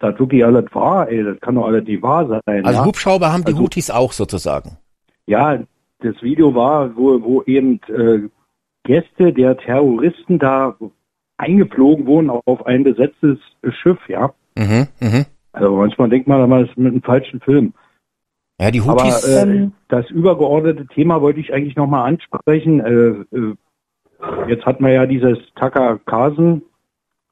das 0.00 0.18
wirklich 0.18 0.44
alles 0.44 0.66
wahr, 0.74 1.08
ey, 1.08 1.24
das 1.24 1.40
kann 1.40 1.54
doch 1.54 1.66
alles 1.66 1.84
nicht 1.86 2.02
wahr 2.02 2.26
sein. 2.28 2.64
Also 2.66 2.80
ja? 2.80 2.84
Hubschrauber 2.84 3.32
haben 3.32 3.44
die 3.44 3.52
Also- 3.52 3.60
Houthis 3.62 3.90
auch 3.90 4.12
sozusagen. 4.12 4.76
Ja, 5.26 5.58
das 6.00 6.20
Video 6.22 6.54
war, 6.54 6.94
wo, 6.96 7.22
wo 7.22 7.42
eben 7.44 7.80
äh, 7.88 8.28
Gäste 8.84 9.32
der 9.32 9.56
Terroristen 9.56 10.38
da 10.38 10.76
eingeflogen 11.36 12.06
wurden 12.06 12.30
auf 12.30 12.66
ein 12.66 12.84
besetztes 12.84 13.38
Schiff, 13.82 13.98
ja. 14.08 14.32
Mhm, 14.56 14.88
mhm. 15.00 15.24
Also 15.52 15.76
manchmal 15.76 16.08
denkt 16.08 16.26
man, 16.28 16.48
man 16.48 16.66
ist 16.66 16.76
mit 16.76 16.92
einem 16.92 17.02
falschen 17.02 17.40
Film. 17.40 17.72
Ja, 18.60 18.70
die 18.72 18.80
Aber 18.80 19.04
Houthis, 19.04 19.24
äh, 19.28 19.42
Ähm. 19.42 19.72
das 19.88 20.10
übergeordnete 20.10 20.86
Thema 20.86 21.22
wollte 21.22 21.38
ich 21.40 21.52
eigentlich 21.52 21.76
nochmal 21.76 22.08
ansprechen. 22.08 22.80
Äh, 22.80 23.36
äh, 23.36 23.54
jetzt 24.48 24.64
hat 24.64 24.80
man 24.80 24.92
ja 24.92 25.06
dieses 25.06 25.38
Carlson 25.54 26.62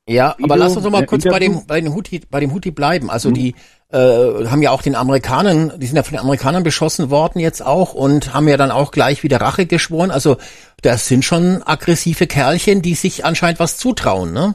Ja, 0.08 0.36
aber 0.42 0.56
lass 0.56 0.76
uns 0.76 0.84
noch 0.84 0.92
mal 0.92 1.02
äh, 1.02 1.06
kurz 1.06 1.24
bei 1.24 1.38
dem, 1.38 1.66
bei 1.66 1.80
den 1.80 1.94
Houthi, 1.94 2.20
bei 2.30 2.40
dem 2.40 2.52
Houthi 2.52 2.70
bleiben. 2.70 3.10
Also 3.10 3.30
die 3.30 3.54
äh, 3.90 3.98
haben 3.98 4.62
ja 4.62 4.70
auch 4.70 4.82
den 4.82 4.94
Amerikanern, 4.94 5.72
die 5.78 5.86
sind 5.86 5.96
ja 5.96 6.02
von 6.02 6.16
den 6.16 6.20
Amerikanern 6.20 6.62
beschossen 6.62 7.10
worden 7.10 7.40
jetzt 7.40 7.64
auch 7.64 7.94
und 7.94 8.34
haben 8.34 8.48
ja 8.48 8.56
dann 8.56 8.70
auch 8.70 8.90
gleich 8.90 9.22
wieder 9.22 9.40
Rache 9.40 9.66
geschworen. 9.66 10.10
Also 10.10 10.36
das 10.82 11.06
sind 11.06 11.24
schon 11.24 11.62
aggressive 11.64 12.26
Kerlchen, 12.26 12.82
die 12.82 12.94
sich 12.94 13.24
anscheinend 13.24 13.60
was 13.60 13.76
zutrauen, 13.76 14.32
ne? 14.32 14.54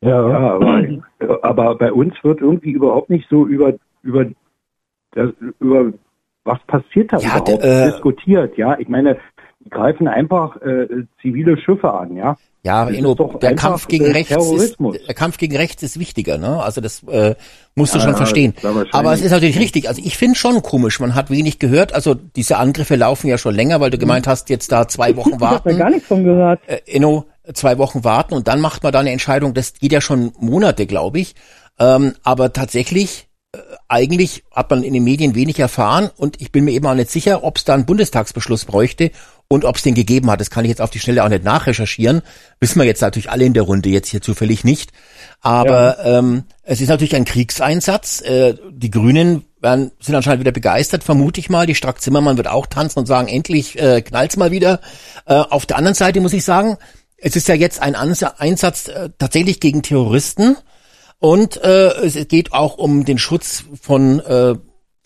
Ja, 0.00 0.28
Ja, 0.28 0.54
aber, 0.54 0.84
aber 1.42 1.74
bei 1.74 1.92
uns 1.92 2.14
wird 2.22 2.40
irgendwie 2.40 2.70
überhaupt 2.70 3.10
nicht 3.10 3.28
so 3.28 3.46
über, 3.46 3.74
über, 4.02 4.26
das, 5.12 5.30
über 5.58 5.92
was 6.44 6.58
passiert 6.66 7.12
da 7.12 7.18
Ja, 7.18 7.38
überhaupt 7.38 7.64
äh, 7.64 7.90
diskutiert. 7.90 8.56
Ja, 8.56 8.78
ich 8.78 8.88
meine, 8.88 9.18
greifen 9.70 10.08
einfach 10.08 10.56
äh, 10.62 10.86
zivile 11.22 11.56
Schiffe 11.58 11.92
an, 11.92 12.16
ja. 12.16 12.36
Ja, 12.64 12.86
Das 12.86 12.94
Inno, 12.96 13.14
der 13.14 13.54
Kampf 13.54 13.86
gegen 13.86 14.06
äh, 14.06 14.10
rechts 14.10 14.30
Terrorismus. 14.30 14.96
ist, 14.96 15.06
der 15.06 15.14
Kampf 15.14 15.38
gegen 15.38 15.56
rechts 15.56 15.82
ist 15.84 15.98
wichtiger, 15.98 16.38
ne? 16.38 16.60
Also 16.60 16.80
das 16.80 17.02
äh, 17.04 17.36
musst 17.76 17.94
du 17.94 17.98
Ja, 17.98 18.04
schon 18.04 18.16
verstehen. 18.16 18.52
Aber 18.92 19.12
es 19.12 19.20
ist 19.22 19.30
natürlich 19.30 19.58
richtig. 19.60 19.88
Also 19.88 20.02
ich 20.04 20.18
finde 20.18 20.36
schon 20.36 20.60
komisch. 20.60 20.98
Man 20.98 21.14
hat 21.14 21.30
wenig 21.30 21.60
gehört. 21.60 21.94
Also 21.94 22.14
diese 22.14 22.58
Angriffe 22.58 22.96
laufen 22.96 23.28
ja 23.28 23.38
schon 23.38 23.54
länger, 23.54 23.80
weil 23.80 23.90
du 23.90 23.96
gemeint 23.98 24.26
hast, 24.26 24.50
jetzt 24.50 24.72
da 24.72 24.88
zwei 24.88 25.14
Wochen 25.16 25.28
Ich 25.36 25.40
habe 25.40 25.70
gar 25.70 25.78
warten. 25.78 25.92
nichts 25.92 26.08
von 26.08 26.24
gehört. 26.24 26.60
Äh, 26.66 26.80
Inno, 26.86 27.26
zwei 27.54 27.78
Wochen 27.78 28.02
warten 28.02 28.34
und 28.34 28.48
dann 28.48 28.60
macht 28.60 28.82
man 28.82 28.92
da 28.92 28.98
eine 28.98 29.12
Entscheidung. 29.12 29.54
Das 29.54 29.74
geht 29.74 29.92
ja 29.92 30.00
schon 30.00 30.32
Monate, 30.38 30.86
glaube 30.86 31.20
ich. 31.20 31.36
Ähm, 31.78 32.14
aber 32.24 32.52
tatsächlich, 32.52 33.28
äh, 33.54 33.58
eigentlich 33.86 34.42
hat 34.52 34.68
man 34.70 34.82
in 34.82 34.92
den 34.94 35.04
Medien 35.04 35.36
wenig 35.36 35.60
erfahren 35.60 36.10
und 36.16 36.40
ich 36.42 36.50
bin 36.50 36.64
mir 36.64 36.72
eben 36.72 36.86
auch 36.86 36.94
nicht 36.94 37.10
sicher, 37.10 37.44
ob 37.44 37.56
es 37.56 37.64
da 37.64 37.74
einen 37.74 37.86
Bundestagsbeschluss 37.86 38.64
bräuchte 38.64 39.12
und 39.48 39.64
ob 39.64 39.76
es 39.76 39.82
den 39.82 39.94
gegeben 39.94 40.30
hat. 40.30 40.40
Das 40.40 40.50
kann 40.50 40.64
ich 40.64 40.68
jetzt 40.68 40.80
auf 40.80 40.90
die 40.90 41.00
Schnelle 41.00 41.24
auch 41.24 41.28
nicht 41.28 41.42
nachrecherchieren. 41.42 42.22
Wissen 42.60 42.78
wir 42.78 42.86
jetzt 42.86 43.00
natürlich 43.00 43.30
alle 43.30 43.44
in 43.46 43.54
der 43.54 43.62
Runde, 43.62 43.88
jetzt 43.88 44.08
hier 44.08 44.20
zufällig 44.20 44.62
nicht. 44.62 44.92
Aber 45.40 46.04
ähm, 46.04 46.44
es 46.62 46.80
ist 46.80 46.88
natürlich 46.88 47.16
ein 47.16 47.24
Kriegseinsatz. 47.24 48.20
Äh, 48.20 48.56
die 48.70 48.90
Grünen 48.90 49.44
werden, 49.60 49.90
sind 50.00 50.14
anscheinend 50.14 50.40
wieder 50.40 50.52
begeistert, 50.52 51.02
vermute 51.02 51.40
ich 51.40 51.48
mal. 51.48 51.66
Die 51.66 51.74
Strack 51.74 52.00
Zimmermann 52.00 52.36
wird 52.36 52.48
auch 52.48 52.66
tanzen 52.66 52.98
und 52.98 53.06
sagen, 53.06 53.28
endlich 53.28 53.78
äh, 53.80 54.02
knallt's 54.02 54.36
mal 54.36 54.50
wieder. 54.50 54.80
Äh, 55.24 55.34
auf 55.34 55.64
der 55.64 55.78
anderen 55.78 55.94
Seite 55.94 56.20
muss 56.20 56.34
ich 56.34 56.44
sagen, 56.44 56.76
es 57.16 57.34
ist 57.34 57.48
ja 57.48 57.54
jetzt 57.54 57.80
ein 57.80 57.96
Ansa- 57.96 58.34
Einsatz 58.38 58.88
äh, 58.88 59.08
tatsächlich 59.18 59.60
gegen 59.60 59.82
Terroristen. 59.82 60.56
Und 61.20 61.56
äh, 61.64 61.88
es 62.04 62.28
geht 62.28 62.52
auch 62.52 62.76
um 62.76 63.04
den 63.04 63.18
Schutz 63.18 63.64
von 63.80 64.20
äh, 64.20 64.54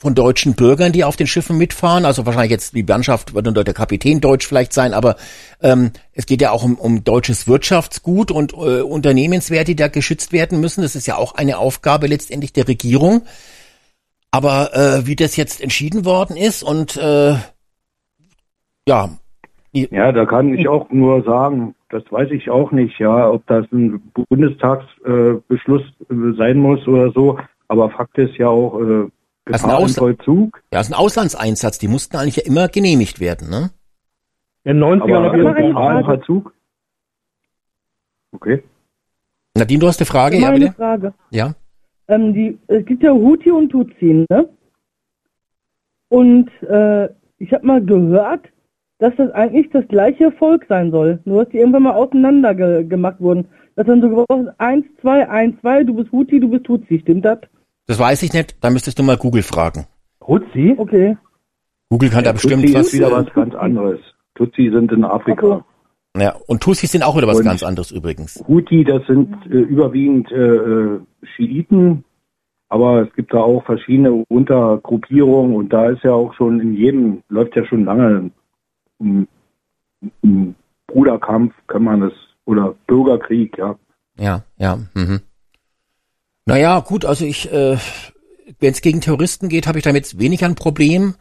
von 0.03 0.17
deutschen 0.17 0.55
Bürgern, 0.55 0.91
die 0.91 1.05
auf 1.05 1.15
den 1.15 1.29
Schiffen 1.29 1.57
mitfahren. 1.57 2.05
Also 2.05 2.27
wahrscheinlich 2.27 2.51
jetzt 2.51 2.75
die 2.75 2.83
Mannschaft 2.83 3.35
wird 3.35 3.47
unter 3.47 3.63
der 3.63 3.73
Kapitän 3.73 4.21
deutsch 4.21 4.49
vielleicht 4.49 4.73
sein, 4.73 4.95
aber 4.95 5.15
ähm, 5.63 5.93
es 6.13 6.27
geht 6.27 6.43
ja 6.43 6.51
auch 6.51 6.65
um, 6.65 6.75
um 6.75 7.05
deutsches 7.05 7.47
Wirtschaftsgut 7.47 8.33
und 8.33 8.53
äh, 8.53 8.83
Unternehmenswerte, 8.83 9.67
die 9.67 9.77
da 9.77 9.87
geschützt 9.87 10.33
werden 10.33 10.61
müssen. 10.61 10.83
Das 10.83 10.97
ist 10.97 11.07
ja 11.07 11.17
auch 11.17 11.37
eine 11.37 11.59
Aufgabe 11.59 12.09
letztendlich 12.09 12.53
der 12.53 12.67
Regierung. 12.67 13.23
Aber 14.33 14.75
äh, 14.75 15.07
wie 15.07 15.15
das 15.15 15.37
jetzt 15.37 15.61
entschieden 15.61 16.05
worden 16.05 16.37
ist 16.37 16.65
und 16.65 16.97
äh, 16.97 17.37
ja, 18.89 19.11
Ja, 19.71 20.11
da 20.11 20.27
kann 20.27 20.53
ich 20.53 20.67
auch 20.67 20.91
nur 20.91 21.23
sagen, 21.23 21.77
das 21.91 22.03
weiß 22.11 22.33
ich 22.33 22.51
auch 22.51 22.73
nicht, 22.73 22.99
ja, 22.99 23.31
ob 23.31 23.47
das 23.47 23.67
ein 23.71 24.03
Bundestagsbeschluss 24.29 25.83
äh, 26.11 26.15
äh, 26.15 26.37
sein 26.37 26.59
muss 26.59 26.89
oder 26.89 27.13
so. 27.13 27.39
Aber 27.69 27.89
Fakt 27.91 28.19
ist 28.19 28.37
ja 28.37 28.49
auch, 28.49 28.81
Das 29.45 29.63
ist 29.63 29.69
ein 29.69 29.89
Vollzug. 29.89 30.63
ja, 30.73 30.81
ist 30.81 30.91
ein 30.91 30.95
Auslandseinsatz. 30.95 31.79
Die 31.79 31.89
mussten 31.89 32.17
eigentlich 32.17 32.37
ja 32.37 32.45
immer 32.45 32.69
genehmigt 32.69 33.21
werden, 33.21 33.51
ne? 33.51 33.71
in 34.65 34.77
den 34.81 34.85
90ern 34.85 35.17
Aber 35.17 35.51
auf 35.51 35.59
jeden 35.59 35.75
Fall. 35.75 36.05
Verzug? 36.05 36.55
Okay. 38.33 38.63
Nadine, 39.57 39.81
du 39.81 39.87
hast 39.89 40.01
eine 40.01 40.07
Frage, 40.07 40.37
ja 40.37 40.51
Meine 40.51 40.67
bitte? 40.67 40.73
Frage. 40.75 41.15
Ja. 41.31 41.55
Ähm, 42.09 42.33
die, 42.33 42.59
es 42.69 42.85
gibt 42.87 43.03
ja 43.03 43.11
Huti 43.13 43.51
und 43.51 43.71
Tutsi, 43.71 44.25
ne? 44.31 44.49
Und 46.09 46.51
äh, 46.63 47.09
ich 47.39 47.53
habe 47.53 47.67
mal 47.67 47.85
gehört, 47.85 48.47
dass 48.99 49.15
das 49.17 49.31
eigentlich 49.33 49.71
das 49.71 49.87
gleiche 49.89 50.31
Volk 50.33 50.65
sein 50.69 50.91
soll. 50.91 51.21
Nur 51.25 51.45
dass 51.45 51.53
die 51.53 51.59
irgendwann 51.59 51.83
mal 51.85 51.95
auseinander 51.95 52.55
ge 52.55 52.85
gemacht 52.85 53.21
wurden. 53.21 53.49
Dass 53.75 53.87
dann 53.87 54.01
so 54.01 54.09
geworden 54.09 54.49
ist, 54.49 54.61
1, 54.61 54.87
2, 55.01 55.29
1, 55.29 55.61
2, 55.61 55.85
du 55.85 55.95
bist 55.95 56.13
Huti, 56.13 56.39
du 56.39 56.49
bist 56.49 56.65
Tutsi, 56.65 57.01
stimmt 57.01 57.25
das? 57.25 57.39
Das 57.93 57.99
weiß 57.99 58.23
ich 58.23 58.33
nicht. 58.33 58.57
Da 58.63 58.71
müsstest 58.71 58.99
du 58.99 59.03
mal 59.03 59.19
Google 59.19 59.43
fragen. 59.43 59.87
Ruzzi? 60.27 60.75
Okay. 60.79 61.17
Google 61.91 62.09
kann 62.09 62.25
da 62.25 62.33
bestimmt 62.33 62.63
Tutsi 62.63 62.75
was. 62.75 62.87
ist 62.87 62.95
wieder 62.95 63.13
was 63.13 63.31
ganz 63.35 63.55
anderes. 63.55 64.01
Tutsi 64.35 64.71
sind 64.73 64.91
in 64.93 65.05
Afrika. 65.05 65.63
Ja, 66.17 66.35
und 66.47 66.63
Tussis 66.63 66.91
sind 66.91 67.03
auch 67.05 67.17
wieder 67.19 67.27
was 67.27 67.39
Und- 67.41 67.45
ganz 67.45 67.63
anderes 67.63 67.91
übrigens. 67.91 68.43
Houthi, 68.49 68.85
das 68.85 69.07
sind 69.07 69.35
äh, 69.47 69.59
überwiegend 69.59 70.31
äh, 70.33 70.37
äh, 70.37 71.01
Schiiten, 71.37 72.05
aber 72.71 73.03
es 73.03 73.13
gibt 73.15 73.35
da 73.35 73.41
auch 73.41 73.63
verschiedene 73.65 74.25
Untergruppierungen 74.29 75.55
und 75.55 75.71
da 75.71 75.91
ist 75.91 76.03
ja 76.03 76.13
auch 76.13 76.33
schon 76.35 76.61
in 76.61 76.75
jedem, 76.75 77.23
läuft 77.29 77.55
ja 77.57 77.65
schon 77.67 77.85
lange 77.85 78.31
ein, 79.01 79.29
ein 80.23 80.55
Bruderkampf, 80.87 81.55
kann 81.67 81.85
man 81.85 82.01
das, 82.01 82.13
oder 82.47 82.75
Bürgerkrieg, 82.87 83.57
ja. 83.59 83.77
Ja, 84.19 84.45
ja. 84.57 84.79
Mhm. 84.95 85.21
Naja, 86.47 86.81
gut, 86.81 87.05
also 87.05 87.25
ich, 87.25 87.53
äh, 87.53 87.77
wenn 88.61 88.73
es 88.73 88.81
gegen 88.81 89.01
Terroristen 89.01 89.49
geht, 89.49 89.67
habe 89.67 89.79
ich 89.79 89.85
damit 89.85 90.19
weniger 90.19 90.47
ein 90.47 90.55
Problem. 90.55 91.15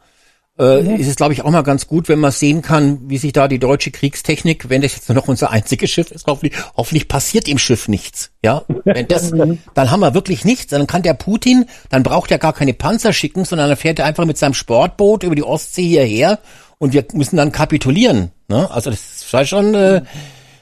Äh, 0.58 1.00
Ist 1.00 1.08
es, 1.08 1.16
glaube 1.16 1.32
ich, 1.32 1.42
auch 1.42 1.50
mal 1.50 1.62
ganz 1.62 1.86
gut, 1.86 2.10
wenn 2.10 2.18
man 2.18 2.30
sehen 2.30 2.60
kann, 2.60 3.08
wie 3.08 3.16
sich 3.16 3.32
da 3.32 3.48
die 3.48 3.58
deutsche 3.58 3.90
Kriegstechnik, 3.90 4.68
wenn 4.68 4.82
das 4.82 4.94
jetzt 4.94 5.08
nur 5.08 5.16
noch 5.16 5.26
unser 5.26 5.50
einziges 5.50 5.90
Schiff 5.90 6.10
ist, 6.10 6.26
hoffentlich, 6.26 6.54
hoffentlich 6.76 7.08
passiert 7.08 7.46
dem 7.46 7.56
Schiff 7.56 7.88
nichts. 7.88 8.32
Ja, 8.44 8.62
wenn 8.84 9.08
das, 9.08 9.30
dann 9.74 9.90
haben 9.90 10.00
wir 10.00 10.12
wirklich 10.12 10.44
nichts. 10.44 10.66
Dann 10.66 10.86
kann 10.86 11.02
der 11.02 11.14
Putin, 11.14 11.64
dann 11.88 12.02
braucht 12.02 12.30
er 12.30 12.38
gar 12.38 12.52
keine 12.52 12.74
Panzer 12.74 13.14
schicken, 13.14 13.46
sondern 13.46 13.68
dann 13.68 13.78
fährt 13.78 13.98
er 13.98 14.04
einfach 14.04 14.26
mit 14.26 14.36
seinem 14.36 14.54
Sportboot 14.54 15.22
über 15.22 15.34
die 15.34 15.42
Ostsee 15.42 15.88
hierher 15.88 16.38
und 16.76 16.92
wir 16.92 17.06
müssen 17.14 17.36
dann 17.36 17.50
kapitulieren. 17.50 18.30
Ne? 18.48 18.70
Also 18.70 18.90
das 18.90 19.26
wäre 19.32 19.46
schon, 19.46 19.74
äh, 19.74 20.02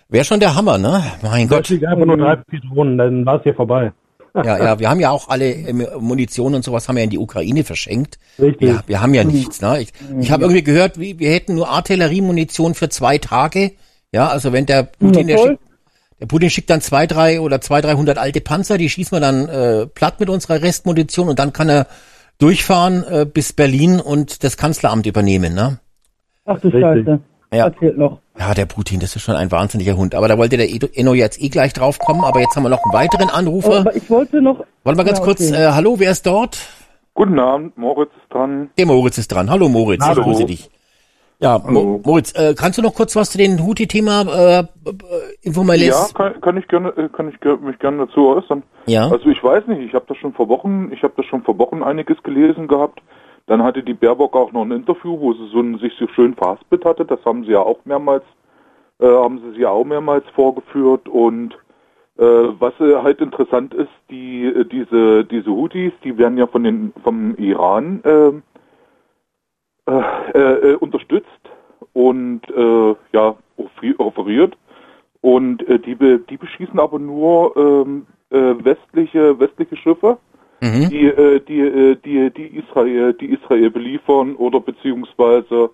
wäre 0.08 0.24
schon 0.24 0.38
der 0.38 0.54
Hammer, 0.54 0.78
ne? 0.78 1.02
Mein 1.22 1.48
Gott. 1.48 1.68
Einfach 1.68 2.06
nur 2.06 2.16
drei 2.16 2.36
Patronen, 2.36 2.96
dann 2.96 3.26
war 3.26 3.38
es 3.38 3.42
hier 3.42 3.54
vorbei. 3.54 3.92
Ja, 4.34 4.58
ja, 4.58 4.78
wir 4.78 4.88
haben 4.88 5.00
ja 5.00 5.10
auch 5.10 5.28
alle 5.28 5.50
ähm, 5.50 5.86
Munition 5.98 6.54
und 6.54 6.64
sowas 6.64 6.88
haben 6.88 6.96
wir 6.96 7.04
in 7.04 7.10
die 7.10 7.18
Ukraine 7.18 7.64
verschenkt. 7.64 8.18
Richtig. 8.38 8.68
Ja, 8.68 8.82
wir 8.86 9.00
haben 9.00 9.14
ja 9.14 9.24
nichts. 9.24 9.60
Ne? 9.60 9.80
Ich, 9.80 9.92
ich 10.20 10.30
habe 10.30 10.44
irgendwie 10.44 10.62
gehört, 10.62 10.98
wie, 10.98 11.18
wir 11.18 11.30
hätten 11.30 11.54
nur 11.54 11.68
Artilleriemunition 11.68 12.74
für 12.74 12.88
zwei 12.88 13.18
Tage. 13.18 13.72
Ja, 14.12 14.28
also 14.28 14.52
wenn 14.52 14.66
der 14.66 14.84
Putin, 14.84 15.26
der, 15.26 15.38
schickt, 15.38 15.60
der 16.20 16.26
Putin 16.26 16.50
schickt 16.50 16.70
dann 16.70 16.80
zwei, 16.80 17.06
drei 17.06 17.40
oder 17.40 17.60
zwei, 17.60 17.80
dreihundert 17.80 18.18
alte 18.18 18.40
Panzer, 18.40 18.78
die 18.78 18.88
schießen 18.88 19.16
wir 19.16 19.20
dann 19.20 19.48
äh, 19.48 19.86
platt 19.86 20.20
mit 20.20 20.28
unserer 20.28 20.62
Restmunition 20.62 21.28
und 21.28 21.38
dann 21.38 21.52
kann 21.52 21.68
er 21.68 21.86
durchfahren 22.38 23.04
äh, 23.04 23.26
bis 23.26 23.52
Berlin 23.52 24.00
und 24.00 24.44
das 24.44 24.56
Kanzleramt 24.56 25.06
übernehmen. 25.06 25.54
Ne? 25.54 25.78
Ach 26.44 26.60
du. 26.60 26.70
Scheiße. 26.70 27.20
Ja. 27.52 27.64
Erzählt 27.66 27.98
noch. 27.98 28.20
Ja, 28.38 28.54
der 28.54 28.66
Putin, 28.66 29.00
das 29.00 29.16
ist 29.16 29.22
schon 29.22 29.34
ein 29.34 29.50
wahnsinniger 29.50 29.96
Hund. 29.96 30.14
Aber 30.14 30.28
da 30.28 30.38
wollte 30.38 30.56
der 30.56 30.68
Enno 30.96 31.14
jetzt 31.14 31.42
eh 31.42 31.48
gleich 31.48 31.72
drauf 31.72 31.98
kommen. 31.98 32.22
Aber 32.24 32.40
jetzt 32.40 32.54
haben 32.56 32.62
wir 32.62 32.68
noch 32.70 32.82
einen 32.84 32.92
weiteren 32.92 33.28
Anrufer. 33.28 33.80
aber 33.80 33.96
ich 33.96 34.08
wollte 34.08 34.40
noch. 34.40 34.64
Warte 34.84 34.96
mal 34.96 35.04
ganz 35.04 35.18
Ja, 35.18 35.24
kurz. 35.24 35.40
okay. 35.50 35.62
Äh, 35.62 35.72
hallo, 35.72 35.96
wer 35.98 36.12
ist 36.12 36.24
dort? 36.26 36.58
Guten 37.14 37.38
Abend, 37.40 37.76
Moritz 37.76 38.12
ist 38.22 38.32
dran. 38.32 38.70
Der 38.78 38.86
Moritz 38.86 39.18
ist 39.18 39.28
dran. 39.28 39.50
Hallo 39.50 39.68
Moritz, 39.68 40.02
Hallo. 40.04 40.20
ich 40.20 40.26
grüße 40.26 40.44
dich. 40.46 40.70
Ja, 41.40 41.60
Hallo. 41.62 42.00
Moritz, 42.04 42.32
äh, 42.38 42.54
kannst 42.56 42.78
du 42.78 42.82
noch 42.82 42.94
kurz 42.94 43.16
was 43.16 43.30
zu 43.30 43.38
dem 43.38 43.58
Houthi-Thema 43.66 44.58
äh, 44.60 44.64
informelles? 45.42 45.88
Ja, 45.88 46.06
kann, 46.14 46.40
kann 46.40 46.56
ich 46.56 46.68
gerne, 46.68 46.90
äh, 46.90 47.08
kann 47.08 47.28
ich 47.28 47.60
mich 47.62 47.78
gerne 47.78 48.06
dazu 48.06 48.28
äußern. 48.28 48.62
Ja. 48.86 49.08
Also 49.10 49.28
ich 49.28 49.42
weiß 49.42 49.66
nicht, 49.66 49.80
ich 49.80 49.92
habe 49.94 50.04
das 50.06 50.16
schon 50.18 50.32
vor 50.34 50.48
Wochen, 50.48 50.92
ich 50.92 51.02
habe 51.02 51.14
das 51.16 51.26
schon 51.26 51.42
vor 51.42 51.58
Wochen 51.58 51.82
einiges 51.82 52.22
gelesen 52.22 52.68
gehabt. 52.68 53.00
Dann 53.46 53.62
hatte 53.62 53.82
die 53.82 53.94
Baerbock 53.94 54.36
auch 54.36 54.52
noch 54.52 54.62
ein 54.62 54.70
Interview, 54.70 55.18
wo 55.18 55.32
sie 55.32 55.48
so 55.48 55.60
ein, 55.60 55.78
sich 55.78 55.92
so 55.98 56.06
schön 56.08 56.34
verhaspelt 56.34 56.84
hatte. 56.84 57.04
Das 57.04 57.24
haben 57.24 57.44
sie 57.44 57.52
ja 57.52 57.60
auch 57.60 57.84
mehrmals, 57.84 58.24
äh, 59.00 59.06
haben 59.06 59.40
sie 59.40 59.58
sie 59.58 59.66
auch 59.66 59.84
mehrmals 59.84 60.24
vorgeführt. 60.30 61.08
Und 61.08 61.54
äh, 62.20 62.24
was 62.58 62.78
äh, 62.80 62.96
halt 62.96 63.20
interessant 63.20 63.72
ist, 63.72 63.90
die 64.10 64.44
äh, 64.44 64.64
diese 64.64 65.24
diese 65.24 65.50
Houthis, 65.50 65.92
die 66.04 66.18
werden 66.18 66.36
ja 66.36 66.46
von 66.46 66.64
den 66.64 66.92
vom 67.02 67.34
Iran 67.36 68.02
ähm, 68.04 68.42
äh, 69.86 70.72
äh, 70.72 70.74
unterstützt 70.76 71.26
und 71.94 72.42
ja 73.12 73.36
offeriert 73.98 74.56
und 75.22 75.64
die 75.66 75.96
die 76.28 76.36
beschießen 76.36 76.78
aber 76.78 76.98
nur 76.98 77.56
ähm, 77.56 78.06
äh, 78.30 78.54
westliche 78.64 79.38
westliche 79.40 79.76
Schiffe 79.76 80.18
Mhm. 80.60 80.90
die 80.90 81.06
äh, 81.06 81.40
die 81.40 81.60
äh, 81.60 81.96
die 82.04 82.30
die 82.30 82.58
Israel 82.58 83.14
die 83.14 83.26
Israel 83.32 83.70
beliefern 83.70 84.36
oder 84.36 84.60
beziehungsweise 84.60 85.70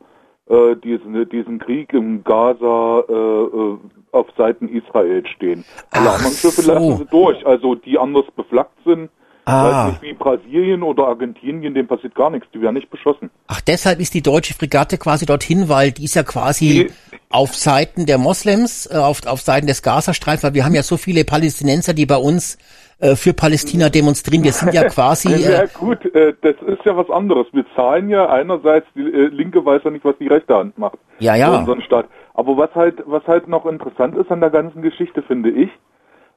äh, 0.49 0.76
diesen 0.76 1.28
diesen 1.28 1.59
Krieg 1.59 1.93
im 1.93 2.23
Gaza 2.25 3.05
äh, 3.09 3.12
äh, 3.12 3.78
auf 4.12 4.26
Seiten 4.37 4.69
Israel 4.69 5.25
stehen. 5.35 5.64
Alle 5.90 6.11
anderen 6.11 6.33
Schiffe 6.33 6.62
so. 6.62 6.73
lassen 6.73 6.97
sie 6.99 7.07
durch, 7.07 7.45
also 7.47 7.75
die 7.75 7.99
anders 7.99 8.25
beflaggt 8.35 8.78
sind, 8.85 9.11
Ah. 9.49 9.87
Weiß 9.87 9.93
nicht, 9.93 10.02
wie 10.02 10.12
Brasilien 10.12 10.83
oder 10.83 11.07
Argentinien, 11.07 11.73
dem 11.73 11.87
passiert 11.87 12.16
gar 12.16 12.31
nichts, 12.31 12.49
die 12.52 12.61
werden 12.61 12.75
nicht 12.75 12.90
beschossen. 12.90 13.31
Ach, 13.47 13.61
deshalb 13.61 14.00
ist 14.00 14.12
die 14.12 14.21
deutsche 14.21 14.55
Fregatte 14.55 14.99
quasi 14.99 15.25
dorthin, 15.25 15.69
weil 15.69 15.93
die 15.93 16.02
ist 16.02 16.16
ja 16.16 16.25
quasi 16.25 16.69
Die- 16.69 17.19
auf 17.31 17.55
Seiten 17.55 18.07
der 18.07 18.19
Moslems, 18.19 18.87
äh, 18.90 18.97
auf, 18.97 19.25
auf 19.25 19.40
Seiten 19.43 19.69
des 19.69 19.83
Gazastreifens, 19.85 20.43
weil 20.43 20.55
wir 20.55 20.64
haben 20.64 20.75
ja 20.75 20.83
so 20.83 20.97
viele 20.97 21.25
Palästinenser, 21.25 21.95
die 21.95 22.07
bei 22.07 22.16
uns 22.16 22.59
äh, 22.99 23.17
für 23.17 23.35
Palästina 23.35 23.88
demonstrieren. 23.88 24.45
Wir 24.45 24.53
sind 24.53 24.73
ja 24.73 24.85
quasi, 24.88 25.29
Ja 25.31 25.62
äh, 25.62 25.69
gut, 25.73 26.05
äh, 26.15 26.35
das 26.41 26.57
ist 26.67 26.85
ja 26.85 26.97
was 26.97 27.11
anderes. 27.11 27.47
Wir 27.53 27.65
zahlen 27.75 28.09
ja 28.09 28.29
einerseits, 28.29 28.87
die 28.95 29.00
äh, 29.00 29.26
Linke 29.29 29.65
weiß 29.65 29.83
ja 29.85 29.91
nicht, 29.91 30.05
was 30.05 30.17
die 30.19 30.29
rechte 30.29 30.55
Hand 30.55 30.79
macht. 30.79 30.99
Ja, 31.19 31.35
ja. 31.35 31.53
Für 31.53 31.59
unseren 31.59 31.83
Staat. 31.83 32.07
Aber 32.35 32.57
was 32.57 32.75
halt, 32.75 33.03
was 33.07 33.26
halt 33.26 33.49
noch 33.49 33.67
interessant 33.67 34.17
ist 34.17 34.31
an 34.31 34.41
der 34.41 34.50
ganzen 34.50 34.83
Geschichte, 34.83 35.23
finde 35.23 35.50
ich, 35.50 35.71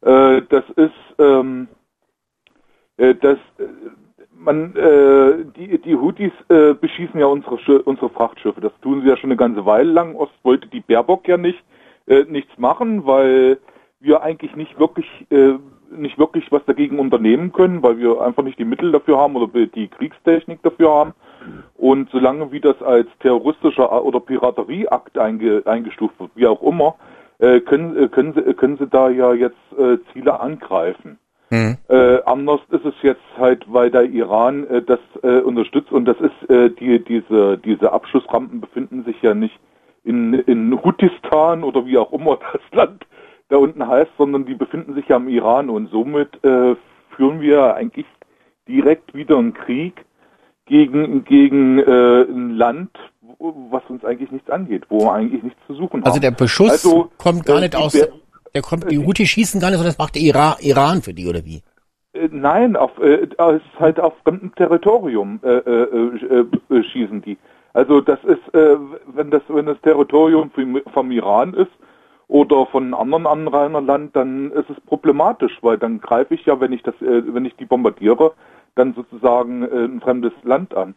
äh, 0.01 0.41
das 0.49 0.63
ist, 0.75 0.93
ähm, 1.17 1.67
äh, 2.97 3.15
dass 3.15 3.37
äh, 3.57 3.63
man, 4.39 4.75
äh, 4.75 5.45
die, 5.57 5.77
die 5.79 5.95
Houthis 5.95 6.31
äh, 6.49 6.73
beschießen 6.73 7.19
ja 7.19 7.25
unsere, 7.25 7.81
unsere 7.83 8.09
Frachtschiffe. 8.09 8.61
Das 8.61 8.71
tun 8.81 9.01
sie 9.01 9.09
ja 9.09 9.17
schon 9.17 9.29
eine 9.29 9.37
ganze 9.37 9.65
Weile 9.65 9.91
lang. 9.91 10.15
Ost 10.15 10.33
wollte 10.43 10.67
die 10.67 10.79
Baerbock 10.79 11.27
ja 11.27 11.37
nicht, 11.37 11.61
äh, 12.07 12.23
nichts 12.23 12.57
machen, 12.57 13.05
weil 13.05 13.59
wir 13.99 14.21
eigentlich 14.23 14.55
nicht 14.55 14.79
wirklich, 14.79 15.07
äh, 15.29 15.55
nicht 15.91 16.17
wirklich 16.17 16.51
was 16.51 16.63
dagegen 16.65 16.99
unternehmen 16.99 17.51
können, 17.51 17.81
weil 17.83 17.97
wir 17.97 18.21
einfach 18.21 18.43
nicht 18.43 18.59
die 18.59 18.65
Mittel 18.65 18.91
dafür 18.91 19.17
haben 19.17 19.35
oder 19.35 19.47
die 19.65 19.87
Kriegstechnik 19.87 20.61
dafür 20.63 20.91
haben. 20.91 21.13
Und 21.77 22.09
solange 22.11 22.51
wie 22.51 22.59
das 22.59 22.81
als 22.81 23.07
terroristischer 23.19 24.03
oder 24.03 24.19
Piraterieakt 24.19 25.17
einge, 25.17 25.63
eingestuft 25.65 26.19
wird, 26.19 26.31
wie 26.35 26.47
auch 26.47 26.61
immer, 26.61 26.95
äh, 27.39 27.61
können, 27.61 27.97
äh, 27.97 28.07
können, 28.09 28.33
sie, 28.33 28.53
können 28.53 28.77
sie 28.77 28.87
da 28.87 29.09
ja 29.09 29.33
jetzt 29.33 29.57
äh, 29.77 29.97
Ziele 30.11 30.39
angreifen. 30.39 31.17
hm. 31.49 31.77
Äh, 31.87 32.21
anders 32.25 32.59
ist 32.69 32.85
es 32.85 32.93
jetzt 33.01 33.23
halt, 33.37 33.63
weil 33.71 33.89
der 33.89 34.03
Iran 34.03 34.67
äh, 34.67 34.81
das 34.81 34.99
äh, 35.23 35.39
unterstützt 35.39 35.91
und 35.91 36.05
das 36.05 36.17
ist 36.19 36.49
äh, 36.49 36.69
die 36.69 37.03
diese 37.03 37.57
diese 37.57 37.91
Abschussrampen 37.91 38.61
befinden 38.61 39.03
sich 39.03 39.21
ja 39.21 39.33
nicht 39.33 39.57
in 40.03 40.33
in 40.33 40.83
Houtistan 40.83 41.63
oder 41.63 41.85
wie 41.85 41.97
auch 41.97 42.11
immer 42.11 42.37
das 42.53 42.61
Land 42.71 43.05
da 43.49 43.57
unten 43.57 43.85
heißt, 43.87 44.11
sondern 44.17 44.45
die 44.45 44.53
befinden 44.55 44.93
sich 44.93 45.07
ja 45.07 45.17
im 45.17 45.27
Iran 45.27 45.69
und 45.69 45.89
somit 45.91 46.43
äh, 46.43 46.75
führen 47.15 47.41
wir 47.41 47.75
eigentlich 47.75 48.05
direkt 48.67 49.13
wieder 49.13 49.37
einen 49.37 49.53
Krieg 49.53 50.05
gegen 50.65 51.23
gegen 51.25 51.79
äh, 51.79 52.21
ein 52.21 52.51
Land, 52.51 52.91
was 53.39 53.83
uns 53.89 54.05
eigentlich 54.05 54.31
nichts 54.31 54.49
angeht, 54.49 54.83
wo 54.89 54.99
wir 55.05 55.13
eigentlich 55.13 55.41
nichts 55.43 55.59
zu 55.65 55.73
suchen 55.73 56.03
also 56.03 56.15
haben. 56.15 56.21
der 56.21 56.31
Beschuss 56.31 56.71
Also, 56.71 57.09
kommt 57.17 57.45
gar 57.45 57.57
äh, 57.57 57.61
nicht 57.61 57.75
aus, 57.75 57.95
Bär- 57.95 58.09
der 58.53 58.61
kommt, 58.61 58.89
die 58.89 58.99
Houthi 58.99 59.25
schießen 59.25 59.59
gar 59.59 59.69
nicht, 59.69 59.77
sondern 59.77 59.91
das 59.93 59.97
macht 59.97 60.15
der 60.15 60.21
Ira 60.21 60.57
Iran 60.61 61.01
für 61.01 61.13
die, 61.13 61.27
oder 61.27 61.43
wie? 61.43 61.61
Äh, 62.13 62.29
Nein, 62.31 62.75
auf, 62.75 62.91
äh, 62.99 63.23
es 63.25 63.31
ist 63.55 63.79
halt 63.79 63.99
auf 63.99 64.13
fremdem 64.23 64.53
Territorium 64.53 65.39
äh, 65.43 65.49
äh, 65.57 66.45
äh, 66.69 66.75
äh, 66.75 66.83
schießen 66.83 67.21
die. 67.23 67.37
Also 67.73 68.01
das 68.01 68.19
ist, 68.23 68.53
äh, 68.53 68.77
wenn 69.15 69.31
das 69.31 69.41
wenn 69.47 69.65
das 69.65 69.79
Territorium 69.81 70.51
vom, 70.51 70.79
vom 70.93 71.11
Iran 71.11 71.53
ist 71.55 71.71
oder 72.29 72.67
von 72.67 72.93
einem 72.93 72.93
anderen 72.93 73.27
Anrainerland, 73.27 74.15
dann 74.15 74.51
ist 74.51 74.69
es 74.69 74.79
problematisch, 74.85 75.57
weil 75.61 75.77
dann 75.77 75.99
greife 75.99 76.35
ich 76.35 76.45
ja, 76.45 76.59
wenn 76.61 76.71
ich 76.71 76.83
das, 76.83 76.95
äh, 77.01 77.23
wenn 77.33 77.43
ich 77.43 77.55
die 77.57 77.65
bombardiere, 77.65 78.31
dann 78.75 78.93
sozusagen 78.93 79.63
äh, 79.63 79.85
ein 79.85 79.99
fremdes 79.99 80.31
Land 80.43 80.73
an. 80.75 80.93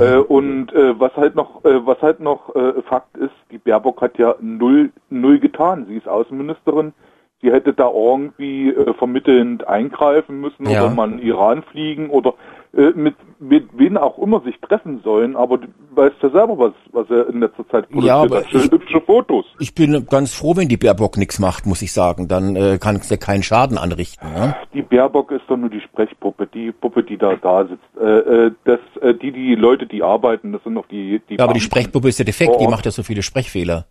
Äh, 0.00 0.16
und 0.16 0.72
äh, 0.72 0.98
was 0.98 1.14
halt 1.14 1.36
noch, 1.36 1.62
äh, 1.64 1.86
was 1.86 2.00
halt 2.00 2.20
noch 2.20 2.54
äh, 2.56 2.80
Fakt 2.88 3.16
ist, 3.18 3.34
die 3.50 3.58
Baerbock 3.58 4.00
hat 4.00 4.16
ja 4.18 4.34
null, 4.40 4.90
null 5.10 5.38
getan. 5.38 5.84
Sie 5.88 5.96
ist 5.96 6.08
Außenministerin. 6.08 6.94
Sie 7.42 7.52
hätte 7.52 7.74
da 7.74 7.90
irgendwie 7.90 8.70
äh, 8.70 8.94
vermittelnd 8.94 9.66
eingreifen 9.68 10.40
müssen 10.40 10.66
Ja. 10.68 10.86
oder 10.86 10.94
mal 10.94 11.12
in 11.12 11.18
Iran 11.18 11.62
fliegen 11.64 12.08
oder 12.08 12.34
mit, 12.94 13.14
mit 13.38 13.68
wen 13.76 13.98
auch 13.98 14.18
immer 14.18 14.40
sich 14.40 14.58
treffen 14.60 15.00
sollen. 15.04 15.36
Aber 15.36 15.58
du 15.58 15.66
weißt 15.94 16.16
ja 16.22 16.30
selber, 16.30 16.58
was, 16.58 16.72
was 16.92 17.08
er 17.10 17.28
in 17.28 17.40
letzter 17.40 17.68
Zeit 17.68 17.86
produziert 17.88 18.04
Ja, 18.06 18.22
aber 18.22 18.36
hat. 18.38 18.46
Ich- 18.54 18.70
hübsche 18.70 19.00
Fotos. 19.02 19.44
Ich 19.58 19.74
bin 19.74 20.06
ganz 20.06 20.32
froh, 20.34 20.56
wenn 20.56 20.68
die 20.68 20.78
Baerbock 20.78 21.18
nichts 21.18 21.38
macht, 21.38 21.66
muss 21.66 21.82
ich 21.82 21.92
sagen. 21.92 22.28
Dann 22.28 22.56
äh, 22.56 22.78
kann 22.80 22.96
es 22.96 23.10
ja 23.10 23.18
keinen 23.18 23.42
Schaden 23.42 23.76
anrichten. 23.76 24.32
Ne? 24.32 24.56
Die 24.72 24.80
Baerbock 24.82 25.30
ist 25.32 25.42
doch 25.48 25.56
nur 25.58 25.68
die 25.68 25.80
Sprechpuppe, 25.82 26.46
die 26.46 26.72
Puppe, 26.72 27.02
die 27.02 27.18
da 27.18 27.36
da 27.36 27.66
sitzt. 27.66 27.82
Äh, 28.00 28.04
äh, 28.46 28.52
das, 28.64 28.80
äh, 29.02 29.14
die, 29.14 29.32
die 29.32 29.54
Leute, 29.54 29.86
die 29.86 30.02
arbeiten, 30.02 30.52
das 30.52 30.62
sind 30.64 30.74
doch 30.74 30.86
die, 30.88 31.20
die 31.28 31.34
Ja, 31.36 31.44
aber 31.44 31.52
die. 31.52 31.60
Sprechpuppe 31.60 32.08
ist 32.08 32.18
ja 32.18 32.24
defekt, 32.24 32.52
die 32.58 32.64
Oh. 32.66 32.70
macht 32.70 32.86
ja 32.86 32.90
so 32.90 33.02
viele 33.02 33.22
Sprechfehler. 33.22 33.86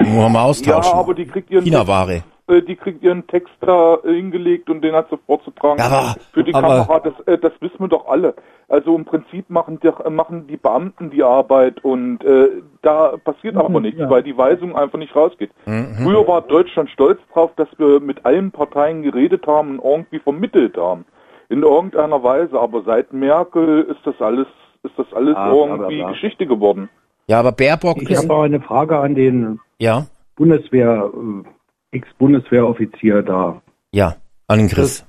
Nur 0.00 0.28
mal 0.28 0.40
Ja, 0.40 0.44
austauschen. 0.46 0.92
aber 0.98 1.14
die 1.14 1.26
kriegt 1.26 1.50
ihren 1.50 1.62
China-Ware. 1.64 2.24
Äh, 2.46 2.62
die 2.62 2.76
kriegt 2.76 3.02
ihren 3.02 3.26
Text 3.26 3.52
da 3.60 3.96
äh, 4.04 4.14
hingelegt 4.14 4.68
und 4.70 4.82
den 4.82 4.94
hat 4.94 5.08
sie 5.10 5.18
vorzutragen. 5.26 5.78
Ja, 5.78 5.86
aber- 5.86 6.14
Für 6.32 6.44
die 6.44 6.54
aber- 6.54 6.68
Kamera, 6.86 7.00
das, 7.00 7.14
äh, 7.26 7.38
das 7.38 7.52
wissen 7.60 7.78
wir 7.80 7.88
doch 7.88 8.06
alle. 8.06 8.34
Also 8.68 8.96
im 8.96 9.04
Prinzip 9.04 9.48
machen 9.50 9.78
die, 9.82 9.90
machen 10.10 10.46
die 10.46 10.56
Beamten 10.56 11.10
die 11.10 11.22
Arbeit 11.22 11.84
und 11.84 12.24
äh, 12.24 12.48
da 12.82 13.14
passiert 13.22 13.56
aber 13.56 13.80
nichts, 13.80 14.00
ja. 14.00 14.08
weil 14.08 14.22
die 14.22 14.36
Weisung 14.36 14.74
einfach 14.74 14.98
nicht 14.98 15.14
rausgeht. 15.14 15.50
Mhm. 15.66 15.94
Früher 16.02 16.26
war 16.26 16.40
Deutschland 16.42 16.88
stolz 16.90 17.20
drauf, 17.32 17.50
dass 17.56 17.68
wir 17.78 18.00
mit 18.00 18.24
allen 18.24 18.50
Parteien 18.52 19.02
geredet 19.02 19.46
haben 19.46 19.78
und 19.78 19.90
irgendwie 20.00 20.18
vermittelt 20.18 20.76
haben. 20.76 21.04
In 21.50 21.62
irgendeiner 21.62 22.22
Weise, 22.22 22.58
aber 22.58 22.82
seit 22.84 23.12
Merkel 23.12 23.82
ist 23.82 24.00
das 24.04 24.18
alles, 24.20 24.46
ist 24.82 24.98
das 24.98 25.06
alles 25.12 25.36
Ah, 25.36 25.52
irgendwie 25.52 25.98
bla. 25.98 26.10
Geschichte 26.10 26.46
geworden. 26.46 26.88
Ja, 27.26 27.40
aber 27.40 27.52
Baerbock 27.52 28.00
Ich 28.02 28.10
ist, 28.10 28.22
habe 28.24 28.34
auch 28.34 28.42
eine 28.44 28.60
Frage 28.60 28.98
an 28.98 29.14
den 29.14 29.60
ja, 29.78 30.06
Bundeswehr, 30.36 31.10
äh, 31.14 31.48
Ex-Bundeswehroffizier 31.94 33.22
da. 33.22 33.62
ja, 33.92 34.16
an 34.48 34.58
den 34.58 34.68
Chris. 34.68 35.06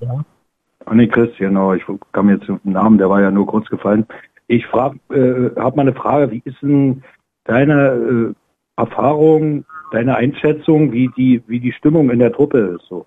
An 0.86 0.98
den 0.98 1.10
Chris, 1.10 1.32
genau. 1.38 1.74
Ich 1.74 1.84
kam 2.12 2.30
jetzt 2.30 2.50
auf 2.50 2.60
den 2.64 2.74
Namen, 2.74 2.98
der 2.98 3.10
war 3.10 3.22
ja 3.22 3.32
nur 3.32 3.48
kurz 3.48 3.68
gefallen. 3.70 4.06
Ich 4.48 4.66
frage, 4.68 5.00
äh, 5.10 5.60
habe 5.60 5.76
mal 5.76 5.82
eine 5.82 5.94
Frage. 5.94 6.32
Wie 6.32 6.42
ist 6.46 6.62
denn 6.62 7.04
deine 7.46 8.34
äh, 8.78 8.82
Erfahrung, 8.82 9.66
deine 9.92 10.16
Einschätzung, 10.16 10.92
wie 10.92 11.10
die, 11.18 11.42
wie 11.48 11.60
die 11.60 11.72
Stimmung 11.72 12.12
in 12.12 12.20
der 12.20 12.32
Truppe 12.32 12.78
ist 12.78 12.86
so? 12.88 13.06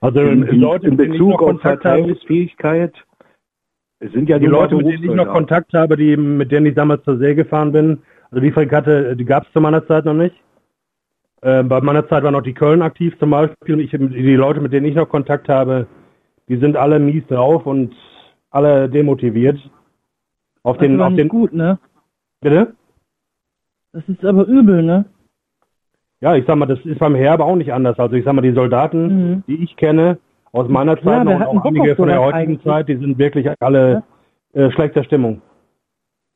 Also 0.00 0.20
In, 0.20 0.42
die 0.42 0.48
in, 0.48 0.60
Leute, 0.60 0.88
in 0.88 0.96
mit 0.96 1.12
Bezug 1.12 1.42
auf 1.42 1.60
Verteidigungsfähigkeit. 1.60 2.94
Es 4.00 4.12
sind 4.12 4.28
ja 4.28 4.38
die 4.38 4.46
nur 4.46 4.60
Leute, 4.60 4.76
mit 4.76 4.86
denen 4.86 5.04
ich 5.04 5.14
noch. 5.14 5.32
Kontakt 5.32 5.72
habe, 5.74 5.96
die, 5.96 6.16
mit 6.16 6.52
denen 6.52 6.66
ich 6.66 6.74
damals 6.74 7.02
zur 7.04 7.18
See 7.18 7.34
gefahren 7.34 7.72
bin, 7.72 8.02
also 8.30 8.40
die 8.40 8.52
Fregatte, 8.52 9.16
die 9.16 9.24
gab 9.24 9.46
es 9.46 9.52
zu 9.52 9.60
meiner 9.60 9.86
Zeit 9.86 10.04
noch 10.04 10.14
nicht. 10.14 10.36
Äh, 11.42 11.62
bei 11.62 11.80
meiner 11.80 12.08
Zeit 12.08 12.22
war 12.24 12.30
noch 12.30 12.42
die 12.42 12.54
Köln 12.54 12.82
aktiv 12.82 13.16
zum 13.18 13.30
Beispiel. 13.30 13.74
Und 13.74 13.80
ich, 13.80 13.90
die 13.90 14.34
Leute, 14.34 14.60
mit 14.60 14.72
denen 14.72 14.86
ich 14.86 14.94
noch 14.94 15.08
Kontakt 15.08 15.48
habe, 15.48 15.86
die 16.48 16.56
sind 16.56 16.76
alle 16.76 16.98
mies 16.98 17.26
drauf 17.28 17.66
und 17.66 17.94
alle 18.50 18.88
demotiviert. 18.88 19.58
Auf 20.62 20.76
Das 20.78 20.84
ist 20.84 20.88
den, 20.88 20.94
aber 20.96 21.04
auf 21.06 21.10
nicht 21.12 21.20
den, 21.20 21.28
gut, 21.28 21.52
ne? 21.52 21.78
bitte? 22.40 22.74
Das 23.92 24.02
ist 24.08 24.24
aber 24.24 24.46
übel, 24.46 24.82
ne? 24.82 25.04
Ja, 26.20 26.34
ich 26.34 26.44
sag 26.46 26.56
mal, 26.56 26.66
das 26.66 26.80
ist 26.84 26.98
beim 26.98 27.14
Heer 27.14 27.32
aber 27.32 27.44
auch 27.44 27.56
nicht 27.56 27.72
anders. 27.72 27.98
Also 27.98 28.16
ich 28.16 28.24
sag 28.24 28.32
mal, 28.34 28.42
die 28.42 28.52
Soldaten, 28.52 29.06
Mhm. 29.06 29.42
die 29.46 29.62
ich 29.62 29.76
kenne, 29.76 30.18
aus 30.52 30.68
meiner 30.68 30.96
Zeit 30.96 31.26
Ja, 31.26 31.36
und 31.36 31.42
auch 31.42 31.64
einige 31.64 31.94
von 31.94 32.08
der 32.08 32.20
heutigen 32.20 32.52
eigentlich. 32.54 32.64
Zeit, 32.64 32.88
die 32.88 32.96
sind 32.96 33.18
wirklich 33.18 33.48
alle 33.60 34.02
äh, 34.54 34.70
schlechter 34.72 35.04
Stimmung. 35.04 35.40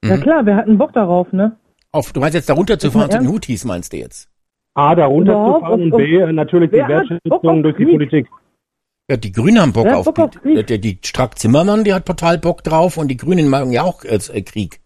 Ja 0.05 0.17
Mhm. 0.17 0.21
klar, 0.21 0.47
wir 0.47 0.55
hatten 0.57 0.79
Bock 0.79 0.93
darauf, 0.93 1.33
ne? 1.33 1.57
Auf, 1.91 2.13
du 2.13 2.21
meinst 2.21 2.35
jetzt 2.35 2.49
da 2.49 2.55
runterzufahren 2.55 3.09
Ist 3.09 3.17
zu 3.17 3.23
den 3.23 3.29
Houthis, 3.33 3.65
meinst 3.65 3.93
du 3.93 3.97
jetzt? 3.97 4.29
A, 4.75 4.95
da 4.95 5.07
runterzufahren 5.07 5.83
und 5.83 5.93
Und- 5.93 5.99
B, 5.99 6.33
natürlich 6.33 6.71
die 6.71 6.77
Wertschätzung 6.77 7.63
durch 7.63 7.77
die? 7.77 7.85
Politik. 7.87 8.27
Ja, 9.11 9.17
die 9.17 9.33
Grünen 9.33 9.61
haben 9.61 9.73
Bock 9.73 9.87
auf, 9.89 10.05
Bock 10.07 10.19
auf 10.19 10.31
Krieg? 10.31 10.67
Die 10.67 10.99
Strack 11.05 11.39
Zimmermann, 11.39 11.85
die 11.85 11.93
hat 11.93 12.07
total 12.07 12.39
Bock 12.39 12.63
drauf 12.63 12.97
und 12.97 13.09
die 13.09 13.17
Grünen 13.17 13.49
machen 13.51 13.73
ja 13.73 13.83
auch 13.83 14.05
äh, 14.05 14.19
Krieg. 14.43 14.79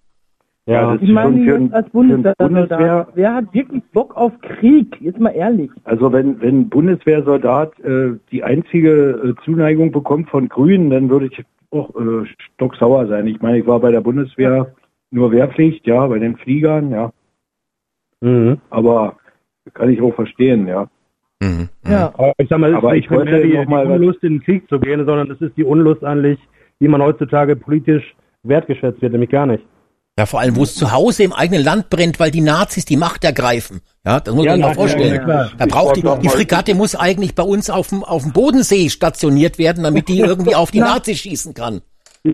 Ja, 0.68 0.94
das 0.94 1.02
Ich 1.02 1.08
ist 1.08 1.14
meine 1.14 1.44
für, 1.44 1.60
jetzt 1.60 1.72
als 1.74 1.88
Bundeswehrsoldat. 1.90 3.08
Wer 3.14 3.34
hat 3.34 3.54
wirklich 3.54 3.82
Bock 3.92 4.16
auf 4.16 4.32
Krieg? 4.40 4.96
Jetzt 5.00 5.20
mal 5.20 5.30
ehrlich. 5.30 5.70
also 5.84 6.12
wenn, 6.12 6.40
wenn 6.40 6.62
ein 6.62 6.68
Bundeswehrsoldat 6.68 7.78
äh, 7.80 8.14
die 8.32 8.42
einzige 8.42 9.10
äh, 9.38 9.44
Zuneigung 9.44 9.92
bekommt 9.92 10.28
von 10.30 10.48
Grünen, 10.48 10.90
dann 10.90 11.08
würde 11.08 11.26
ich 11.26 11.44
auch 11.70 11.90
äh, 11.94 12.26
stocksauer 12.54 13.06
sein. 13.06 13.28
Ich 13.28 13.40
meine, 13.40 13.58
ich 13.58 13.66
war 13.66 13.78
bei 13.78 13.92
der 13.92 14.00
Bundeswehr 14.00 14.74
nur 15.12 15.30
Wehrpflicht, 15.30 15.86
ja, 15.86 16.04
bei 16.08 16.18
den 16.18 16.36
Fliegern, 16.36 16.90
ja, 16.90 17.12
Mhm. 18.20 18.58
aber 18.70 19.16
kann 19.74 19.90
ich 19.90 20.00
auch 20.00 20.14
verstehen, 20.14 20.66
ja. 20.66 20.88
Mhm. 21.40 21.68
Ja. 21.86 22.12
Aber 22.16 22.32
ich 22.38 22.48
sag 22.48 22.58
mal, 22.58 22.70
es 22.70 22.76
Aber 22.76 22.94
ist 22.94 23.04
ich 23.04 23.10
nicht 23.10 23.24
mehr 23.24 23.32
wollte 23.32 23.46
die, 23.46 23.54
noch 23.54 23.66
mal 23.66 23.86
die 23.86 23.92
Unlust, 23.92 24.22
in 24.22 24.34
den 24.34 24.42
Krieg 24.42 24.68
zu 24.68 24.80
gehen, 24.80 25.04
sondern 25.04 25.30
es 25.30 25.40
ist 25.40 25.56
die 25.56 25.64
Unlust 25.64 26.02
eigentlich, 26.04 26.38
wie 26.78 26.88
man 26.88 27.02
heutzutage 27.02 27.56
politisch 27.56 28.14
wertgeschätzt 28.42 29.02
wird, 29.02 29.12
nämlich 29.12 29.30
gar 29.30 29.46
nicht. 29.46 29.64
Ja, 30.18 30.24
vor 30.24 30.40
allem, 30.40 30.56
wo 30.56 30.62
es 30.62 30.74
zu 30.74 30.92
Hause 30.92 31.24
im 31.24 31.34
eigenen 31.34 31.62
Land 31.62 31.90
brennt, 31.90 32.18
weil 32.18 32.30
die 32.30 32.40
Nazis 32.40 32.86
die 32.86 32.96
Macht 32.96 33.22
ergreifen. 33.22 33.82
Ja, 34.06 34.18
das 34.18 34.34
muss 34.34 34.46
man 34.46 34.54
sich 34.54 34.64
mal 34.64 34.74
vorstellen. 34.74 35.14
ja, 35.14 35.22
klar. 35.22 35.50
Da 35.58 35.66
braucht 35.66 35.96
die, 35.96 36.04
wollte 36.04 36.22
die 36.22 36.28
Fregatte 36.30 36.74
muss 36.74 36.94
eigentlich 36.94 37.34
bei 37.34 37.42
uns 37.42 37.68
auf 37.68 37.88
dem, 37.88 38.02
auf 38.02 38.22
dem 38.22 38.32
Bodensee 38.32 38.88
stationiert 38.88 39.58
werden, 39.58 39.84
damit 39.84 40.08
die 40.08 40.20
irgendwie 40.20 40.54
auf 40.54 40.70
die 40.70 40.80
Nazis 40.80 41.18
schießen 41.18 41.52
kann. 41.52 41.82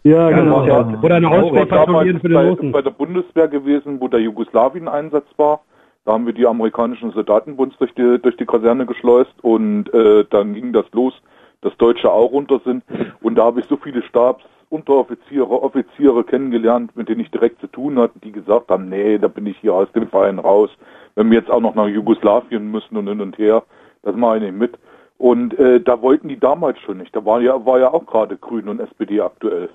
Ja, 0.04 0.30
genau. 0.30 0.64
Ja. 0.64 1.00
Oder 1.02 1.16
eine 1.16 1.28
damals 1.28 1.68
patrouillieren 1.68 2.20
für 2.20 2.28
den 2.28 2.34
bei, 2.34 2.48
Russen. 2.48 2.72
bei 2.72 2.82
der 2.82 2.90
Bundeswehr 2.90 3.48
gewesen, 3.48 4.00
wo 4.00 4.06
der 4.06 4.20
Jugoslawien-Einsatz 4.20 5.26
war. 5.36 5.60
Da 6.04 6.12
haben 6.12 6.26
wir 6.26 6.32
die 6.32 6.46
amerikanischen 6.46 7.12
Soldatenbunds 7.12 7.76
durch 7.78 7.94
die, 7.94 8.18
durch 8.20 8.36
die 8.36 8.46
Kaserne 8.46 8.86
geschleust 8.86 9.32
und 9.42 9.92
äh, 9.94 10.24
dann 10.30 10.54
ging 10.54 10.72
das 10.72 10.86
los, 10.92 11.14
dass 11.60 11.76
Deutsche 11.76 12.10
auch 12.10 12.32
runter 12.32 12.60
sind. 12.64 12.82
Und 13.20 13.36
da 13.36 13.44
habe 13.44 13.60
ich 13.60 13.66
so 13.66 13.76
viele 13.76 14.02
Stabsunteroffiziere, 14.02 15.62
Offiziere 15.62 16.24
kennengelernt, 16.24 16.96
mit 16.96 17.08
denen 17.08 17.20
ich 17.20 17.30
direkt 17.30 17.60
zu 17.60 17.68
tun 17.68 17.98
hatte, 17.98 18.18
die 18.18 18.32
gesagt 18.32 18.68
haben, 18.68 18.88
nee, 18.88 19.16
da 19.18 19.28
bin 19.28 19.46
ich 19.46 19.56
hier 19.58 19.74
aus 19.74 19.90
dem 19.92 20.08
Verein 20.08 20.40
raus. 20.40 20.70
Wenn 21.14 21.30
wir 21.30 21.38
jetzt 21.38 21.50
auch 21.50 21.60
noch 21.60 21.76
nach 21.76 21.86
Jugoslawien 21.86 22.70
müssen 22.70 22.96
und 22.96 23.06
hin 23.06 23.20
und 23.20 23.38
her, 23.38 23.62
das 24.02 24.16
mache 24.16 24.38
ich 24.38 24.42
nicht 24.42 24.56
mit. 24.56 24.78
Und 25.18 25.56
äh, 25.56 25.80
da 25.80 26.02
wollten 26.02 26.28
die 26.28 26.40
damals 26.40 26.80
schon 26.80 26.98
nicht. 26.98 27.14
Da 27.14 27.24
war 27.24 27.40
ja, 27.40 27.64
war 27.64 27.78
ja 27.78 27.92
auch 27.92 28.06
gerade 28.06 28.36
Grün 28.36 28.68
und 28.68 28.80
SPD 28.80 29.20
aktuell. 29.20 29.68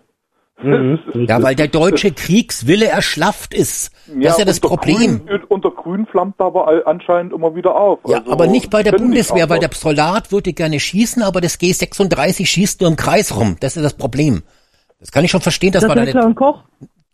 Mhm. 0.60 1.00
Ja, 1.28 1.42
weil 1.44 1.56
der 1.56 1.68
deutsche 1.68 2.12
Kriegswille 2.12 2.88
erschlafft 2.88 3.54
ist. 3.54 3.92
Das 4.08 4.34
ist 4.34 4.40
ja 4.40 4.46
das 4.46 4.60
Problem. 4.60 5.26
Grün, 5.26 5.44
unter 5.50 5.70
Grün 5.70 6.08
flammt 6.08 6.40
aber 6.40 6.88
anscheinend 6.88 7.32
immer 7.32 7.54
wieder 7.56 7.76
auf. 7.76 8.00
Ja, 8.08 8.20
also, 8.20 8.32
aber 8.32 8.48
nicht 8.48 8.72
bei 8.72 8.82
der 8.82 8.94
Bundeswehr, 8.94 9.50
weil 9.50 9.60
der 9.60 9.70
Soldat 9.72 10.32
würde 10.32 10.54
gerne 10.54 10.80
schießen, 10.80 11.22
aber 11.22 11.42
das 11.42 11.60
G36 11.60 12.46
schießt 12.48 12.82
nur 12.82 12.90
im 12.90 12.96
Kreis 12.96 13.36
rum. 13.36 13.58
Das 13.60 13.78
ist 13.78 13.84
das 13.84 13.94
Problem. 13.94 14.42
Das 15.00 15.12
kann 15.12 15.24
ich 15.24 15.30
schon 15.30 15.42
verstehen, 15.42 15.72
dass 15.74 15.82
Das 15.84 15.90
man 15.90 16.06
da 16.12 16.28
nicht, 16.28 16.36
Koch. 16.36 16.64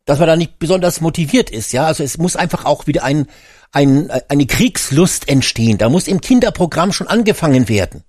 dass 0.05 0.19
man 0.19 0.27
da 0.27 0.35
nicht 0.37 0.57
besonders 0.57 1.01
motiviert 1.01 1.49
ist. 1.49 1.73
Ja, 1.73 1.85
also 1.85 2.01
es 2.01 2.17
muss 2.17 2.37
einfach 2.37 2.63
auch 2.63 2.87
wieder 2.87 3.03
ein, 3.03 3.27
ein, 3.73 4.09
eine 4.29 4.45
Kriegslust 4.45 5.27
entstehen. 5.27 5.77
Da 5.77 5.89
muss 5.89 6.07
im 6.07 6.21
Kinderprogramm 6.21 6.93
schon 6.93 7.07
angefangen 7.07 7.67
werden. 7.67 8.05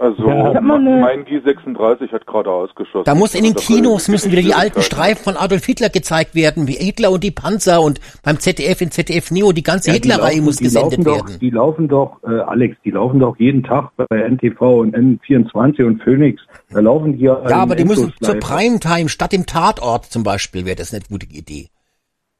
Also 0.00 0.28
Ja. 0.28 0.60
Mein 0.60 1.24
G36 1.24 2.12
hat 2.12 2.24
gerade 2.26 2.50
ausgeschossen. 2.50 3.04
Da 3.04 3.16
muss 3.16 3.34
in 3.34 3.42
den 3.42 3.54
Da 3.54 3.60
Kinos 3.60 4.06
müssen 4.06 4.30
wieder 4.30 4.42
die 4.42 4.54
alten. 4.54 4.80
Streifen 4.80 5.24
von 5.24 5.36
Adolf 5.36 5.64
Hitler 5.64 5.88
gezeigt 5.88 6.36
werden, 6.36 6.68
wie 6.68 6.74
Hitler 6.74 7.10
und 7.10 7.24
die 7.24 7.32
Panzer 7.32 7.80
und 7.82 8.00
beim 8.22 8.38
ZDF 8.38 8.80
in 8.80 8.90
ZDF 8.92 9.32
Neo 9.32 9.50
die 9.50 9.64
ganze 9.64 9.88
Ja, 9.88 9.94
Hitlerreihe 9.94 10.40
muss 10.40 10.58
gesendet 10.58 11.04
doch, 11.04 11.16
werden. 11.16 11.38
Die 11.40 11.50
laufen 11.50 11.88
doch, 11.88 12.18
äh, 12.22 12.38
Alex, 12.40 12.76
die 12.84 12.92
laufen 12.92 13.18
doch 13.18 13.36
jeden 13.38 13.64
Tag 13.64 13.90
bei 13.96 14.06
NTV 14.16 14.60
und 14.60 14.94
N24 14.96 15.84
und 15.84 16.02
Phoenix. 16.02 16.40
Da 16.70 16.78
laufen 16.80 17.14
die 17.18 17.24
ja. 17.24 17.42
Ja, 17.48 17.56
aber 17.56 17.74
die 17.74 17.84
müssen 17.84 18.12
zur. 18.20 18.36
Primetime 18.36 19.08
statt 19.08 19.34
im 19.34 19.46
Tatort 19.46 20.06
zum 20.06 20.22
Beispiel 20.22 20.64
wäre 20.64 20.76
das 20.76 20.94
eine 20.94 21.02
gute 21.08 21.26
Idee. 21.26 21.70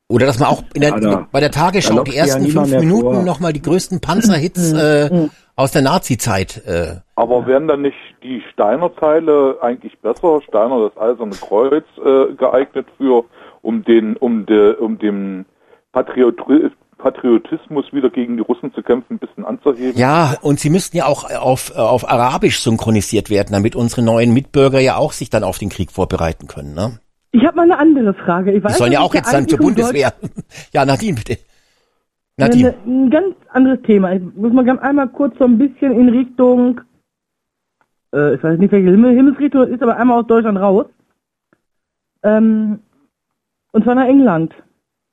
Oder 0.09 0.25
dass 0.25 0.39
man 0.39 0.49
auch 0.49 0.63
in 0.73 0.81
der, 0.81 0.91
Ja, 0.91 1.01
da- 1.01 1.29
bei 1.31 1.41
der 1.41 1.51
Tagesschau 1.51 2.03
die 2.03 2.13
ja 2.13 2.25
ersten 2.25 2.43
niemand 2.43 2.69
fünf 2.69 2.81
Minuten 2.81 3.25
nochmal 3.25 3.53
die 3.53 3.61
größten 3.61 4.01
Panzerhits 4.01 4.73
äh, 4.73 5.29
aus 5.55 5.73
der 5.73 5.83
Nazi-Zeit. 5.83 6.63
Äh. 6.67 6.97
Aber 7.15 7.47
wären 7.47 7.69
dann 7.69 7.83
nicht 7.83 7.97
die 8.23 8.43
Steiner-Teile 8.53 9.59
eigentlich 9.61 9.99
besser, 10.01 10.41
Steiner 10.49 10.89
das 10.89 10.97
Eiserne 10.97 11.33
Kreuz 11.33 11.85
äh, 11.99 12.33
geeignet 12.35 12.87
für, 12.97 13.25
um 13.61 13.85
den, 13.85 14.17
um 14.17 14.47
de, 14.47 14.77
um 14.77 14.99
dem 14.99 15.45
Patriotri 15.93 16.71
Patriotismus 16.97 17.85
wieder 17.93 18.11
gegen 18.11 18.37
die 18.37 18.43
Russen 18.43 18.75
zu 18.75 18.83
kämpfen, 18.83 19.15
ein 19.15 19.19
bisschen 19.19 19.45
anzuheben? 19.45 19.97
Ja, 19.97 20.35
und 20.43 20.59
sie 20.59 20.69
müssten 20.69 20.97
ja 20.97 21.07
auch 21.07 21.31
auf, 21.31 21.77
auf 21.77 22.11
Arabisch 22.11 22.61
synchronisiert 22.61 23.31
werden, 23.31 23.51
damit 23.53 23.77
unsere 23.77 24.03
neuen 24.03 24.33
Mitbürger 24.33 24.81
ja 24.81 24.97
auch 24.97 25.13
sich 25.13 25.31
dann 25.31 25.45
auf 25.45 25.59
den 25.59 25.69
Krieg 25.69 25.93
vorbereiten 25.93 26.49
können. 26.49 26.75
Ne? 26.75 26.99
Ich 27.31 27.45
habe 27.45 27.57
mal 27.57 27.63
eine 27.65 27.79
andere 27.79 28.15
Frage. 28.15 28.53
Ich 28.53 28.63
weiß, 28.65 28.73
Die 28.73 28.79
sollen 28.79 28.93
ja 28.93 29.01
auch 29.01 29.11
es 29.11 29.21
jetzt 29.21 29.33
dann 29.33 29.47
zur 29.49 29.59
Bundeswehr. 29.59 30.13
Ja, 30.73 30.85
Nadine, 30.85 31.15
bitte. 31.17 31.39
Nadine. 32.39 32.75
Ein 32.87 33.11
ganz 33.11 33.37
anderes 33.49 33.83
Thema. 33.83 34.13
Ich 34.15 34.23
muss 34.35 34.53
mal 34.53 34.65
ganz 34.65 34.81
einmal 34.81 35.09
kurz 35.09 35.37
so 35.39 35.45
ein 35.45 35.59
bisschen 35.59 35.93
in 35.93 36.09
Richtung, 36.09 36.81
äh, 38.15 38.35
ich 38.35 38.43
weiß 38.43 38.59
nicht, 38.59 38.73
welche 38.73 38.91
Himmel, 38.91 39.15
Himmelsrichtung 39.15 39.63
es 39.63 39.71
ist, 39.71 39.83
aber 39.83 39.97
einmal 39.97 40.21
aus 40.21 40.27
Deutschland 40.27 40.59
raus. 40.59 40.87
Ähm, 42.23 42.81
und 43.73 43.85
zwar 43.85 43.95
nach 43.97 44.07
England. 44.07 44.55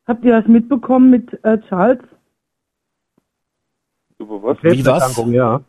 Habt 0.07 0.23
ihr 0.23 0.39
das 0.39 0.47
mitbekommen 0.47 1.09
mit 1.09 1.43
äh, 1.43 1.59
Charles? 1.67 1.99
Über 4.19 4.41
was? 4.43 4.57
Wie 4.61 4.85
was? 4.85 5.17
Ja. 5.27 5.61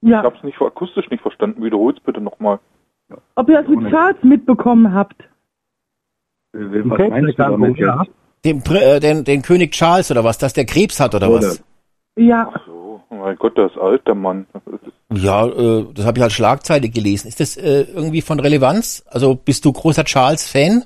Ich 0.00 0.08
Ja. 0.08 0.22
hab's 0.22 0.42
nicht 0.44 0.60
akustisch 0.62 1.10
nicht 1.10 1.20
verstanden. 1.20 1.62
Wiederhol's 1.62 1.98
bitte 2.00 2.20
nochmal. 2.20 2.60
Ob 3.34 3.48
ihr 3.48 3.62
das 3.62 3.68
mit 3.68 3.90
Charles 3.90 4.22
mitbekommen 4.22 4.92
habt? 4.92 5.20
Äh, 6.52 6.58
Was 6.84 7.08
meinst 7.10 7.38
du 7.38 7.42
damit 7.42 7.78
ja. 7.78 8.02
Den, 8.44 8.62
äh, 8.66 9.00
den, 9.00 9.24
den 9.24 9.42
König 9.42 9.72
Charles 9.72 10.10
oder 10.10 10.24
was, 10.24 10.38
dass 10.38 10.52
der 10.52 10.64
Krebs 10.64 11.00
hat 11.00 11.14
oder 11.14 11.32
was? 11.32 11.62
Ja. 12.16 12.52
So, 12.66 13.00
oh 13.08 13.14
mein 13.14 13.36
Gott, 13.36 13.56
der 13.56 13.66
ist 13.66 13.78
alt, 13.78 14.06
der 14.06 14.14
Mann. 14.14 14.46
Das 14.52 14.62
Ja, 15.22 15.46
äh, 15.46 15.86
das 15.94 16.06
habe 16.06 16.18
ich 16.18 16.24
als 16.24 16.32
Schlagzeile 16.34 16.88
gelesen. 16.88 17.28
Ist 17.28 17.40
das 17.40 17.56
äh, 17.56 17.86
irgendwie 17.94 18.22
von 18.22 18.38
Relevanz? 18.40 19.04
Also 19.08 19.34
bist 19.34 19.64
du 19.64 19.72
großer 19.72 20.04
Charles-Fan? 20.04 20.84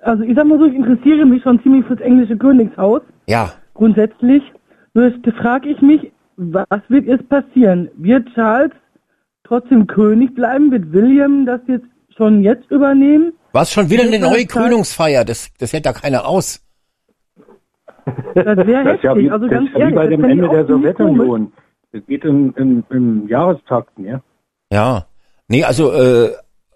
Also 0.00 0.22
ich 0.22 0.34
sag 0.36 0.46
mal 0.46 0.58
so, 0.58 0.66
ich 0.66 0.74
interessiere 0.74 1.26
mich 1.26 1.42
schon 1.42 1.62
ziemlich 1.62 1.84
fürs 1.86 2.00
englische 2.00 2.36
Königshaus. 2.36 3.02
Ja. 3.26 3.52
grundsätzlich. 3.74 4.42
Nur 4.94 5.06
jetzt 5.08 5.36
frage 5.36 5.68
ich 5.68 5.80
mich, 5.82 6.12
was 6.36 6.80
wird 6.88 7.06
jetzt 7.06 7.28
passieren? 7.28 7.90
Wird 7.96 8.28
Charles 8.34 8.72
trotzdem 9.48 9.86
König 9.86 10.34
bleiben? 10.34 10.70
Wird 10.70 10.92
William 10.92 11.46
das 11.46 11.60
jetzt 11.66 11.86
schon 12.16 12.42
jetzt 12.42 12.70
übernehmen? 12.70 13.32
Was 13.52 13.72
schon 13.72 13.90
wieder 13.90 14.04
eine 14.04 14.18
neue 14.18 14.46
Krönungsfeier? 14.46 15.24
Das, 15.24 15.48
das 15.58 15.72
hält 15.72 15.86
da 15.86 15.92
keiner 15.92 16.26
aus. 16.26 16.62
Das 18.34 18.44
wäre 18.46 18.56
Das 18.56 18.66
ist 18.66 18.74
heftig. 18.74 19.02
ja 19.04 19.16
wie, 19.16 19.30
also 19.30 19.46
das 19.46 19.54
ganz 19.54 19.68
ist 19.68 19.72
ja 19.72 19.78
wie 19.78 19.82
ehrlich, 19.82 19.94
bei 19.96 20.06
das 20.06 20.10
dem 20.16 20.24
Ende 20.24 20.48
der. 20.48 20.66
Sowjetunion. 20.66 21.52
Es 21.92 22.06
geht 22.06 22.24
im, 22.24 22.54
im, 22.56 22.84
im 22.90 23.28
Jahrestakten, 23.28 24.04
ja. 24.04 24.20
Ja. 24.70 25.06
Nee, 25.48 25.64
also, 25.64 25.92
äh, 25.92 26.30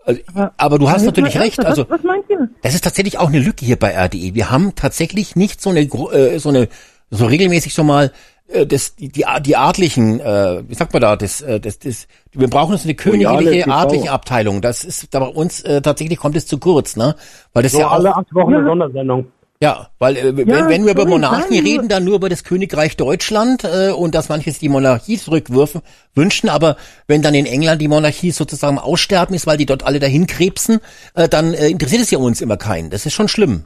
also 0.05 0.21
Aber- 0.35 0.53
aber 0.57 0.79
du 0.79 0.91
hast 0.91 1.05
natürlich 1.05 1.35
recht. 1.39 1.59
ernsthaft, 1.59 1.69
Also 1.69 1.83
was, 1.91 1.99
was 1.99 2.03
meint 2.05 2.25
ihr? 2.31 2.49
das 2.63 2.75
ist 2.75 2.83
tatsächlich 2.85 3.19
auch 3.19 3.29
eine 3.29 3.39
Lücke 3.41 3.65
hier 3.65 3.77
bei 3.79 3.93
RDE. 3.95 4.35
Wir 4.35 4.51
haben 4.51 4.75
tatsächlich 4.75 5.37
nicht 5.37 5.61
so 5.61 5.71
eine, 5.71 5.81
äh, 5.81 6.39
so 6.39 6.49
eine, 6.49 6.69
so 7.11 7.27
regelmäßig 7.27 7.75
so 7.75 7.85
mal 7.85 8.11
äh, 8.53 8.67
das, 8.67 8.95
die, 8.97 9.09
die, 9.09 9.25
die 9.45 9.57
adlichen, 9.57 10.21
äh, 10.21 10.63
wie 10.69 10.75
sagt 10.75 10.93
man 10.93 11.03
da, 11.03 11.17
das, 11.17 11.41
äh, 11.41 11.59
das, 11.61 11.79
das, 11.79 12.07
wir 12.33 12.49
brauchen 12.49 12.77
so 12.77 12.85
eine 12.85 12.95
königliche 12.95 13.65
TV. 13.65 13.71
adliche 13.73 14.11
Abteilung. 14.11 14.61
Das 14.61 14.85
ist 14.85 15.13
da 15.15 15.21
bei 15.21 15.27
uns 15.27 15.63
äh, 15.63 15.81
tatsächlich 15.83 16.19
kommt 16.19 16.37
es 16.37 16.47
zu 16.47 16.59
kurz, 16.59 16.97
ne? 16.97 17.15
Weil 17.53 17.63
das 17.65 17.73
So 17.73 17.81
ja 17.81 17.89
auch, 17.89 17.93
alle 17.93 18.15
acht 18.17 18.35
Wochen 18.35 18.55
eine 18.55 18.63
Ja. 18.63 18.69
Sondersendung. 18.69 19.27
Ja, 19.61 19.91
weil 20.01 20.17
äh, 20.17 20.37
wenn, 20.37 20.49
Ja, 20.49 20.69
wenn 20.69 20.85
wir 20.85 20.91
über 20.93 21.07
Monarchen 21.07 21.51
nur- 21.55 21.63
reden, 21.65 21.89
dann 21.89 22.03
nur 22.05 22.17
über 22.17 22.29
das 22.29 22.43
Königreich 22.43 22.97
Deutschland 22.97 23.63
äh, 23.63 23.93
und 23.93 24.13
dass 24.15 24.29
manche 24.29 24.51
sich 24.51 24.59
die 24.59 24.69
Monarchie 24.69 25.19
zurückwürfen, 25.19 25.83
wünschen, 26.17 26.49
aber 26.49 26.77
wenn 27.07 27.23
dann 27.23 27.35
in 27.35 27.47
England 27.47 27.81
die 27.81 27.87
Monarchie 27.87 28.33
sozusagen 28.33 28.79
aussterben 28.81 29.37
ist, 29.37 29.47
weil 29.47 29.59
die 29.59 29.67
dort 29.67 29.85
alle 29.87 30.01
dahin 30.01 30.27
krebsen, 30.27 30.81
äh, 31.15 31.29
dann 31.29 31.55
äh, 31.55 31.69
interessiert 31.69 32.03
es 32.03 32.11
ja 32.11 32.19
uns 32.19 32.41
immer 32.41 32.57
keinen. 32.57 32.91
Das 32.91 33.07
ist 33.07 33.15
schon 33.15 33.29
schlimm. 33.29 33.63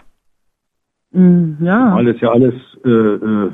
Hm, 1.13 1.57
ja. 1.63 1.95
Alles 1.95 2.17
ja 2.21 2.31
alles 2.31 2.55
äh, 2.85 2.89
äh, 2.91 3.51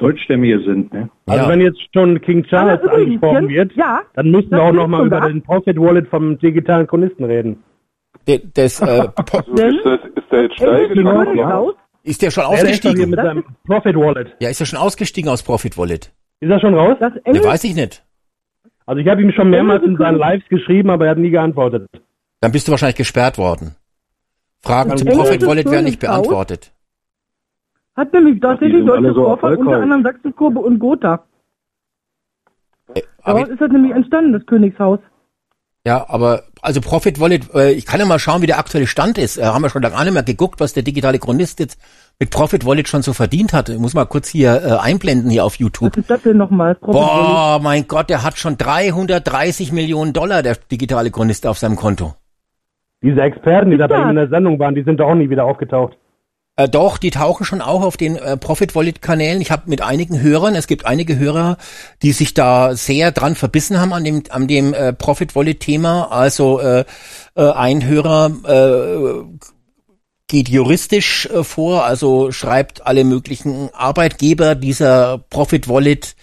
Deutschstämmige 0.00 0.62
sind, 0.64 0.92
ne? 0.92 1.10
Also 1.26 1.44
ja. 1.44 1.48
wenn 1.48 1.60
jetzt 1.60 1.80
schon 1.92 2.20
King 2.22 2.42
Charles 2.44 2.80
übrigens, 2.82 3.04
angesprochen 3.04 3.48
wird, 3.48 3.72
ja, 3.74 4.00
dann 4.14 4.30
müssen 4.30 4.50
wir 4.50 4.62
auch 4.62 4.68
stimmt 4.68 4.80
nochmal 4.80 5.06
über 5.06 5.20
den 5.20 5.42
Profit 5.42 5.78
Wallet 5.78 6.08
vom 6.08 6.38
digitalen 6.38 6.86
Chronisten 6.86 7.24
reden. 7.24 7.62
Der, 8.26 8.40
das, 8.54 8.80
äh, 8.80 8.84
Also 9.32 9.52
ist, 9.52 9.84
das, 9.84 10.00
ist 10.16 10.32
der 10.32 10.42
jetzt 10.42 10.54
steil 10.56 10.88
gegangen? 10.88 11.72
Ist 12.02 12.22
der 12.22 12.30
schon 12.30 12.44
Ja, 12.44 12.50
der 12.50 12.58
ist 12.58 12.84
ausgestiegen? 12.84 13.10
mit 13.10 13.20
seinem 13.20 13.44
Profit 13.66 13.96
Wallet. 13.96 14.36
Ja, 14.40 14.48
ist 14.48 14.60
er 14.60 14.66
schon 14.66 14.78
ausgestiegen 14.78 15.30
aus 15.30 15.42
Profit 15.42 15.76
Wallet? 15.76 16.12
Ist 16.40 16.50
er 16.50 16.60
schon 16.60 16.74
raus? 16.74 16.96
Das 16.98 17.12
Ne, 17.26 17.44
weiß 17.44 17.64
ich 17.64 17.74
nicht. 17.74 18.02
Also 18.86 19.00
ich 19.02 19.08
habe 19.08 19.20
ihm 19.22 19.30
schon 19.32 19.50
mehrmals 19.50 19.84
in 19.84 19.96
seinen 19.98 20.18
Lives 20.18 20.48
geschrieben, 20.48 20.88
aber 20.90 21.04
er 21.04 21.10
hat 21.12 21.18
nie 21.18 21.30
geantwortet. 21.30 21.88
Dann 22.40 22.52
bist 22.52 22.66
du 22.66 22.70
wahrscheinlich 22.70 22.96
gesperrt 22.96 23.36
worden. 23.36 23.76
Fragen 24.62 24.90
Das 24.90 25.00
zum 25.00 25.08
Profit 25.10 25.46
Wallet 25.46 25.70
werden 25.70 25.84
nicht 25.84 26.00
beantwortet. 26.00 26.72
Hat 27.96 28.12
nämlich 28.12 28.40
tatsächlich 28.40 28.84
deutsche 28.84 29.12
so 29.14 29.24
Vorfahrt, 29.24 29.58
unter 29.58 29.80
anderem 29.80 30.02
Sachsenkurve 30.02 30.58
und 30.60 30.78
Gotha. 30.78 31.24
Äh, 32.94 33.02
aber, 33.22 33.40
Dort 33.40 33.50
ist 33.50 33.60
das 33.60 33.70
nämlich 33.70 33.92
entstanden, 33.92 34.32
das 34.32 34.46
Königshaus. 34.46 35.00
ja, 35.86 36.04
aber 36.08 36.44
also 36.62 36.80
Profit 36.80 37.20
Wallet, 37.20 37.54
äh, 37.54 37.72
ich 37.72 37.86
kann 37.86 38.00
ja 38.00 38.06
mal 38.06 38.18
schauen, 38.18 38.42
wie 38.42 38.46
der 38.46 38.58
aktuelle 38.58 38.86
Stand 38.86 39.18
ist. 39.18 39.38
Äh, 39.38 39.44
haben 39.44 39.62
wir 39.62 39.70
schon 39.70 39.82
lange 39.82 40.02
nicht 40.04 40.14
mehr 40.14 40.22
geguckt, 40.22 40.60
was 40.60 40.72
der 40.72 40.82
digitale 40.82 41.18
Chronist 41.18 41.60
jetzt 41.60 41.80
mit 42.18 42.30
Profit 42.30 42.66
Wallet 42.66 42.88
schon 42.88 43.02
so 43.02 43.12
verdient 43.12 43.52
hat. 43.52 43.68
Ich 43.68 43.78
muss 43.78 43.94
mal 43.94 44.04
kurz 44.04 44.28
hier 44.28 44.62
äh, 44.62 44.78
einblenden 44.80 45.30
hier 45.30 45.44
auf 45.44 45.56
YouTube. 45.56 45.92
Was 45.92 45.98
ist 45.98 46.10
das 46.10 46.22
denn 46.22 46.36
nochmal? 46.36 46.74
Profit 46.74 46.94
Wallet? 46.94 47.26
Boah, 47.26 47.60
mein 47.62 47.88
Gott, 47.88 48.10
der 48.10 48.22
hat 48.22 48.38
schon 48.38 48.58
330 48.58 49.72
Millionen 49.72 50.12
Dollar, 50.12 50.42
der 50.42 50.56
digitale 50.70 51.10
Chronist 51.10 51.46
auf 51.46 51.58
seinem 51.58 51.76
Konto. 51.76 52.14
Diese 53.02 53.22
Experten, 53.22 53.70
die 53.70 53.78
da 53.78 53.86
bei 53.86 54.02
ihm 54.02 54.10
in 54.10 54.16
der 54.16 54.28
Sendung 54.28 54.58
waren, 54.58 54.74
die 54.74 54.82
sind 54.82 55.00
doch 55.00 55.08
auch 55.08 55.14
nie 55.14 55.30
wieder 55.30 55.44
aufgetaucht. 55.44 55.96
Äh, 56.60 56.68
doch, 56.68 56.98
die 56.98 57.10
tauchen 57.10 57.44
schon 57.44 57.62
auch 57.62 57.82
auf 57.82 57.96
den 57.96 58.16
äh, 58.16 58.36
Profit 58.36 58.74
Wallet 58.74 59.00
Kanälen. 59.00 59.40
Ich 59.40 59.50
habe 59.50 59.62
mit 59.66 59.80
einigen 59.80 60.20
Hörern, 60.20 60.54
es 60.54 60.66
gibt 60.66 60.84
einige 60.84 61.18
Hörer, 61.18 61.56
die 62.02 62.12
sich 62.12 62.34
da 62.34 62.74
sehr 62.74 63.12
dran 63.12 63.34
verbissen 63.34 63.80
haben 63.80 63.92
an 63.92 64.04
dem 64.04 64.22
an 64.28 64.46
dem 64.46 64.74
äh, 64.74 64.92
Profit 64.92 65.34
Wallet 65.34 65.60
Thema. 65.60 66.10
Also 66.10 66.60
äh, 66.60 66.84
äh, 67.34 67.50
ein 67.52 67.86
Hörer 67.86 68.30
äh, 68.46 69.24
geht 70.26 70.48
juristisch 70.48 71.26
äh, 71.26 71.44
vor, 71.44 71.84
also 71.84 72.30
schreibt 72.30 72.86
alle 72.86 73.04
möglichen 73.04 73.70
Arbeitgeber 73.72 74.54
dieser 74.54 75.18
Profit 75.30 75.66
Wallet 75.68 76.14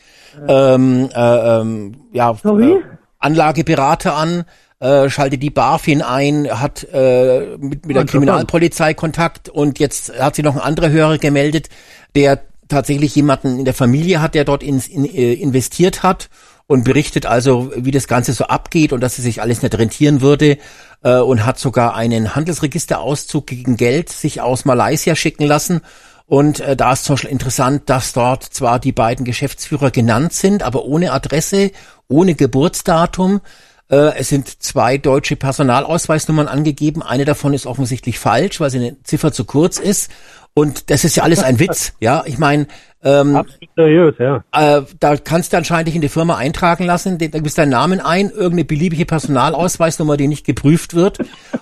ähm, 0.48 1.10
äh, 1.16 1.60
ähm, 1.60 2.02
ja, 2.14 2.36
Sorry? 2.44 2.74
äh, 2.74 2.82
Anlageberater 3.18 4.16
an, 4.16 4.46
äh, 4.80 5.10
schaltet 5.10 5.42
die 5.42 5.50
BaFin 5.50 6.02
ein, 6.02 6.48
hat 6.50 6.88
äh, 6.94 7.58
mit, 7.58 7.86
mit 7.86 7.96
der. 7.96 8.06
Kriminalpolizei 8.06 8.94
Kontakt 8.94 9.50
und 9.50 9.80
jetzt 9.80 10.18
hat 10.20 10.36
sie 10.36 10.44
noch 10.44 10.56
ein 10.56 10.62
anderer 10.62 10.90
Hörer 10.90 11.18
gemeldet, 11.18 11.70
der 12.16 12.42
tatsächlich 12.68 13.16
jemanden 13.16 13.60
in 13.60 13.66
der 13.66 13.74
Familie 13.74 14.22
hat, 14.22 14.36
der 14.36 14.46
dort 14.46 14.64
ins, 14.64 14.88
in, 14.88 15.06
äh, 15.06 15.34
investiert 15.34 16.04
hat 16.04 16.30
und 16.68 16.84
berichtet 16.84 17.26
also, 17.26 17.72
wie 17.76 17.92
das 17.92 18.08
Ganze 18.08 18.34
so 18.34 18.46
abgeht 18.46 18.92
und 18.92 19.02
dass 19.02 19.18
es 19.18 19.24
sich 19.24 19.42
alles 19.42 19.62
nicht 19.62 19.78
rentieren 19.78 20.22
würde 20.22 20.58
äh, 21.02 21.18
und 21.18 21.46
hat 21.46 21.58
sogar 21.58 21.96
einen 21.96 22.36
Handelsregisterauszug 22.36 23.48
gegen 23.48 23.78
Geld 23.78 24.10
sich 24.10 24.42
aus 24.42 24.66
Malaysia 24.66 25.16
schicken 25.16 25.46
lassen. 25.46 25.82
Und 26.26 26.60
äh, 26.60 26.76
da 26.76 26.92
ist 26.92 27.06
zum 27.06 27.14
Beispiel 27.14 27.32
interessant, 27.32 27.90
dass 27.90 28.12
dort 28.12 28.44
zwar 28.44 28.80
die 28.80 28.92
beiden 28.92 29.24
Geschäftsführer 29.24 29.92
genannt 29.92 30.34
sind, 30.34 30.62
aber 30.62 30.84
ohne 30.84 31.14
Adresse, 31.14 31.72
ohne 32.10 32.36
Geburtsdatum. 32.36 33.40
Äh, 33.90 34.18
es 34.18 34.30
sind 34.30 34.62
zwei 34.62 34.98
deutsche 34.98 35.36
Personalausweisnummern 35.36 36.48
angegeben. 36.48 37.02
Eine 37.02 37.26
davon 37.26 37.54
ist 37.54 37.66
offensichtlich 37.66 38.20
falsch, 38.20 38.60
weil 38.60 38.70
sie 38.70 38.80
eine 38.80 39.04
Ziffer 39.04 39.32
zu 39.32 39.46
kurz 39.46 39.80
ist. 39.80 40.12
Und 40.54 40.90
das 40.90 41.04
ist 41.04 41.16
ja 41.16 41.24
alles 41.24 41.44
ein 41.44 41.60
Witz, 41.60 41.94
ja. 42.00 42.24
Ich 42.26 42.40
meine, 42.40 42.66
ähm, 43.04 43.36
Absolut 43.36 43.70
seriös, 43.76 44.16
ja. 44.18 44.44
äh, 44.54 44.82
da 45.00 45.16
kannst 45.18 45.54
du 45.54 45.58
anscheinend 45.58 45.88
dich 45.88 45.96
in 45.96 46.02
die 46.02 46.10
Firma 46.10 46.36
eintragen 46.36 46.84
lassen, 46.84 47.20
da 47.20 47.28
gibst 47.28 47.60
deinen 47.60 47.70
Namen 47.70 48.00
ein, 48.00 48.32
irgendeine 48.32 48.66
beliebige 48.66 49.06
Personalausweisnummer, 49.06 50.18
die 50.18 50.28
nicht 50.28 50.48
geprüft 50.48 50.96
wird 50.96 51.20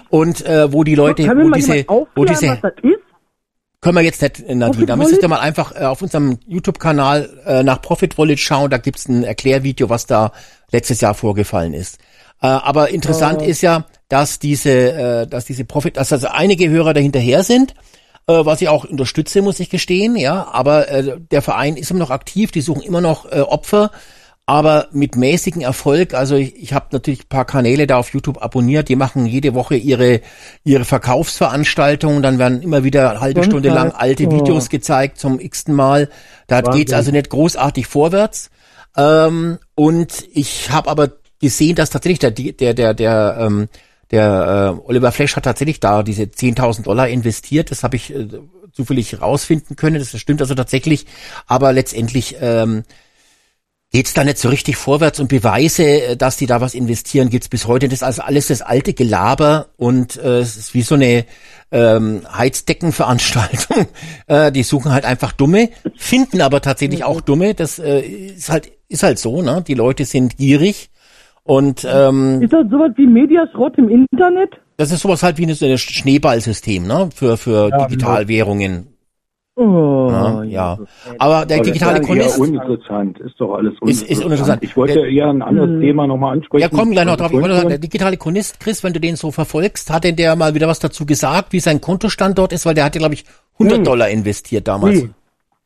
und 0.10 0.46
äh, 0.46 0.72
wo 0.72 0.86
die 0.86 0.96
Leute, 0.96 1.28
wo 1.28 1.50
diese, 1.50 1.86
wo 2.16 2.24
diese, 2.24 2.58
können 3.82 3.98
wir 3.98 4.02
jetzt 4.02 4.22
nicht, 4.22 4.40
äh, 4.40 4.56
Nadine, 4.56 4.86
da 4.86 4.96
müsstest 4.96 5.22
du 5.22 5.28
mal 5.28 5.40
einfach 5.40 5.76
äh, 5.76 5.84
auf 5.84 6.02
unserem 6.02 6.40
YouTube-Kanal 6.48 7.30
äh, 7.46 7.64
nach 7.64 7.82
Profit 7.82 8.18
Wallet 8.18 8.40
schauen, 8.40 8.72
da 8.72 8.78
gibt's 8.78 9.08
ein 9.08 9.24
Erklärvideo, 9.24 9.90
was 9.90 10.08
da 10.08 10.32
letztes 10.72 11.02
Jahr 11.02 11.14
vorgefallen 11.14 11.74
ist. 11.74 12.00
Äh, 12.42 12.48
aber 12.48 12.90
interessant 12.90 13.42
ist 13.42 13.62
ja, 13.62 13.86
dass 14.10 14.40
diese, 14.40 14.72
äh, 14.72 15.28
dass 15.28 15.46
diese 15.46 15.66
Profit, 15.66 15.98
dass 15.98 16.12
also 16.14 16.28
einige 16.28 16.70
Hörer 16.70 16.94
dahinterher 16.94 17.44
sind, 17.44 17.74
äh, 18.28 18.34
was 18.46 18.62
ich 18.62 18.70
auch 18.70 18.86
unterstütze, 18.86 19.42
muss 19.42 19.60
ich 19.60 19.70
gestehen, 19.70 20.16
ja. 20.16 20.48
Aber 20.52 20.90
äh, 20.90 21.18
der 21.32 21.42
Verein 21.42 21.78
ist 21.78 21.92
immer 21.92 22.00
noch 22.00 22.12
aktiv, 22.12 22.52
die 22.52 22.62
suchen 22.62 22.82
immer 22.82 23.02
noch 23.02 23.32
äh, 23.32 23.42
Opfer, 23.42 23.92
aber 24.48 24.88
mit 24.92 25.16
mäßigem 25.16 25.62
Erfolg. 25.62 26.14
Also 26.14 26.36
ich, 26.36 26.56
ich 26.56 26.74
habe 26.74 26.88
natürlich 26.92 27.22
ein 27.22 27.30
paar 27.30 27.46
Kanäle 27.46 27.88
da 27.88 27.98
auf 27.98 28.14
YouTube 28.14 28.42
abonniert, 28.44 28.90
die 28.90 28.96
machen 28.96 29.26
jede 29.26 29.56
Woche 29.56 29.76
ihre 29.76 30.22
ihre 30.64 30.86
Verkaufsveranstaltungen, 30.86 32.22
dann 32.22 32.38
werden 32.38 32.62
immer 32.62 32.84
wieder 32.84 33.10
eine 33.12 33.22
halbe 33.22 33.44
Stunde 33.44 33.70
lang 33.70 33.92
alte 33.92 34.28
Oh. 34.28 34.32
Videos 34.32 34.70
gezeigt 34.70 35.20
zum 35.20 35.40
x-ten 35.40 35.74
Mal. 35.74 36.10
Da 36.48 36.58
Wahnsinn. 36.58 36.74
geht's 36.74 36.94
also 36.94 37.12
nicht 37.12 37.30
großartig 37.30 37.88
vorwärts. 37.88 38.50
Ähm, 38.98 39.58
und 39.74 40.26
ich 40.32 40.72
habe 40.72 40.90
aber 40.90 41.10
gesehen, 41.46 41.76
dass 41.76 41.92
tatsächlich 41.92 42.20
der 42.20 42.32
der 42.32 42.74
der 42.74 42.94
der 42.94 43.38
ähm, 43.40 43.70
der 44.12 44.78
äh, 44.78 44.88
Oliver 44.88 45.12
Flesch 45.12 45.36
hat 45.36 45.44
tatsächlich 45.46 45.80
da 45.80 46.04
diese 46.04 46.24
10.000 46.24 46.84
Dollar 46.84 47.08
investiert. 47.08 47.72
Das 47.72 47.84
habe 47.84 47.96
ich 47.96 48.14
äh, 48.14 48.28
zufällig 48.72 49.22
rausfinden 49.22 49.76
können. 49.76 50.00
Das 50.00 50.20
stimmt 50.20 50.42
also 50.42 50.56
tatsächlich. 50.56 51.06
Aber 51.48 51.74
letztendlich 51.74 52.36
ähm, 52.40 52.84
geht's 53.92 54.14
da 54.14 54.24
nicht 54.24 54.38
so 54.38 54.50
richtig 54.50 54.76
vorwärts 54.78 55.20
und 55.20 55.28
Beweise, 55.28 55.84
äh, 55.84 56.18
dass 56.18 56.38
die 56.38 56.46
da 56.46 56.62
was 56.62 56.76
investieren, 56.76 57.30
gibt's 57.30 57.50
bis 57.50 57.66
heute. 57.68 57.88
Das 57.88 58.00
ist 58.00 58.04
also 58.04 58.22
alles 58.22 58.48
das 58.48 58.62
alte 58.62 58.94
Gelaber 58.94 59.70
und 59.78 60.18
äh, 60.18 60.40
es 60.40 60.58
ist 60.58 60.74
wie 60.74 60.84
so 60.84 60.96
eine 60.96 61.26
ähm, 61.72 62.22
Heizdeckenveranstaltung. 62.32 63.88
äh, 64.28 64.52
die 64.52 64.64
suchen 64.64 64.92
halt 64.92 65.06
einfach 65.06 65.32
Dumme, 65.32 65.70
finden 65.96 66.42
aber 66.42 66.62
tatsächlich 66.62 67.04
auch 67.04 67.22
Dumme. 67.22 67.56
Das 67.56 67.80
äh, 67.80 68.02
ist 68.02 68.50
halt 68.50 68.72
ist 68.88 69.02
halt 69.02 69.18
so, 69.18 69.42
ne? 69.42 69.64
Die 69.68 69.74
Leute 69.74 70.06
sind 70.06 70.38
gierig 70.38 70.90
und 71.46 71.88
ähm, 71.90 72.42
Ist 72.42 72.52
das 72.54 72.66
sowas 72.70 72.92
wie 72.98 73.08
Mediaschrott 73.08 73.78
im 73.78 73.88
Internet? 73.90 74.60
das 74.78 74.92
ist 74.92 75.02
sowas 75.02 75.24
halt 75.24 75.38
wie 75.38 75.46
ein 75.46 75.54
so 75.54 75.66
ein 75.66 75.78
Schneeballsystem, 75.78 76.86
ne? 76.86 77.08
Für 77.16 77.38
für 77.38 77.70
Ja, 77.70 77.86
Digitalwährungen. 77.88 78.88
Oh, 79.58 80.10
Ja, 80.12 80.44
ja. 80.44 80.78
Aber 81.18 81.46
der 81.46 81.58
Aber 81.60 81.66
digitale 81.66 82.00
ist 82.00 82.06
Chronist. 82.08 82.38
uninteressant, 82.40 83.20
ist 83.22 83.36
doch 83.40 83.54
alles 83.54 83.72
Ist- 83.74 83.82
uninteressant. 83.82 84.10
ist 84.12 84.26
uninteressant. 84.26 84.64
Ich 84.64 84.76
wollte 84.76 84.94
Der- 84.96 85.08
eher 85.08 85.28
ein 85.30 85.42
anderes 85.42 85.70
Mhm. 85.70 85.80
Thema 85.82 86.08
nochmal 86.08 86.34
ansprechen. 86.34 86.62
Ja, 86.62 86.68
komm 86.78 86.92
gleich 86.92 87.06
noch 87.06 87.16
drauf. 87.16 87.32
Ich 87.32 87.40
wollte 87.40 87.56
sagen, 87.56 87.70
der 87.70 87.78
digitale 87.78 88.18
Chronist, 88.18 88.60
Chris, 88.60 88.84
wenn 88.84 88.92
du 88.92 89.00
den 89.00 89.16
so 89.16 89.32
verfolgst, 89.32 89.94
hat 89.94 90.04
denn 90.04 90.18
der 90.18 90.36
mal 90.36 90.54
wieder 90.56 90.68
was 90.68 90.80
dazu 90.80 91.06
gesagt, 91.06 91.54
wie 91.54 91.62
sein 91.62 91.80
Kontostand 91.80 92.38
dort 92.38 92.52
ist? 92.52 92.66
Weil 92.66 92.74
der 92.74 92.84
hat 92.84 92.96
ja, 92.96 93.00
glaube 93.00 93.14
ich, 93.14 93.24
100 93.58 93.78
Hm. 93.78 93.84
Dollar 93.86 94.10
investiert 94.10 94.68
damals. 94.68 95.04
Wie? 95.04 95.10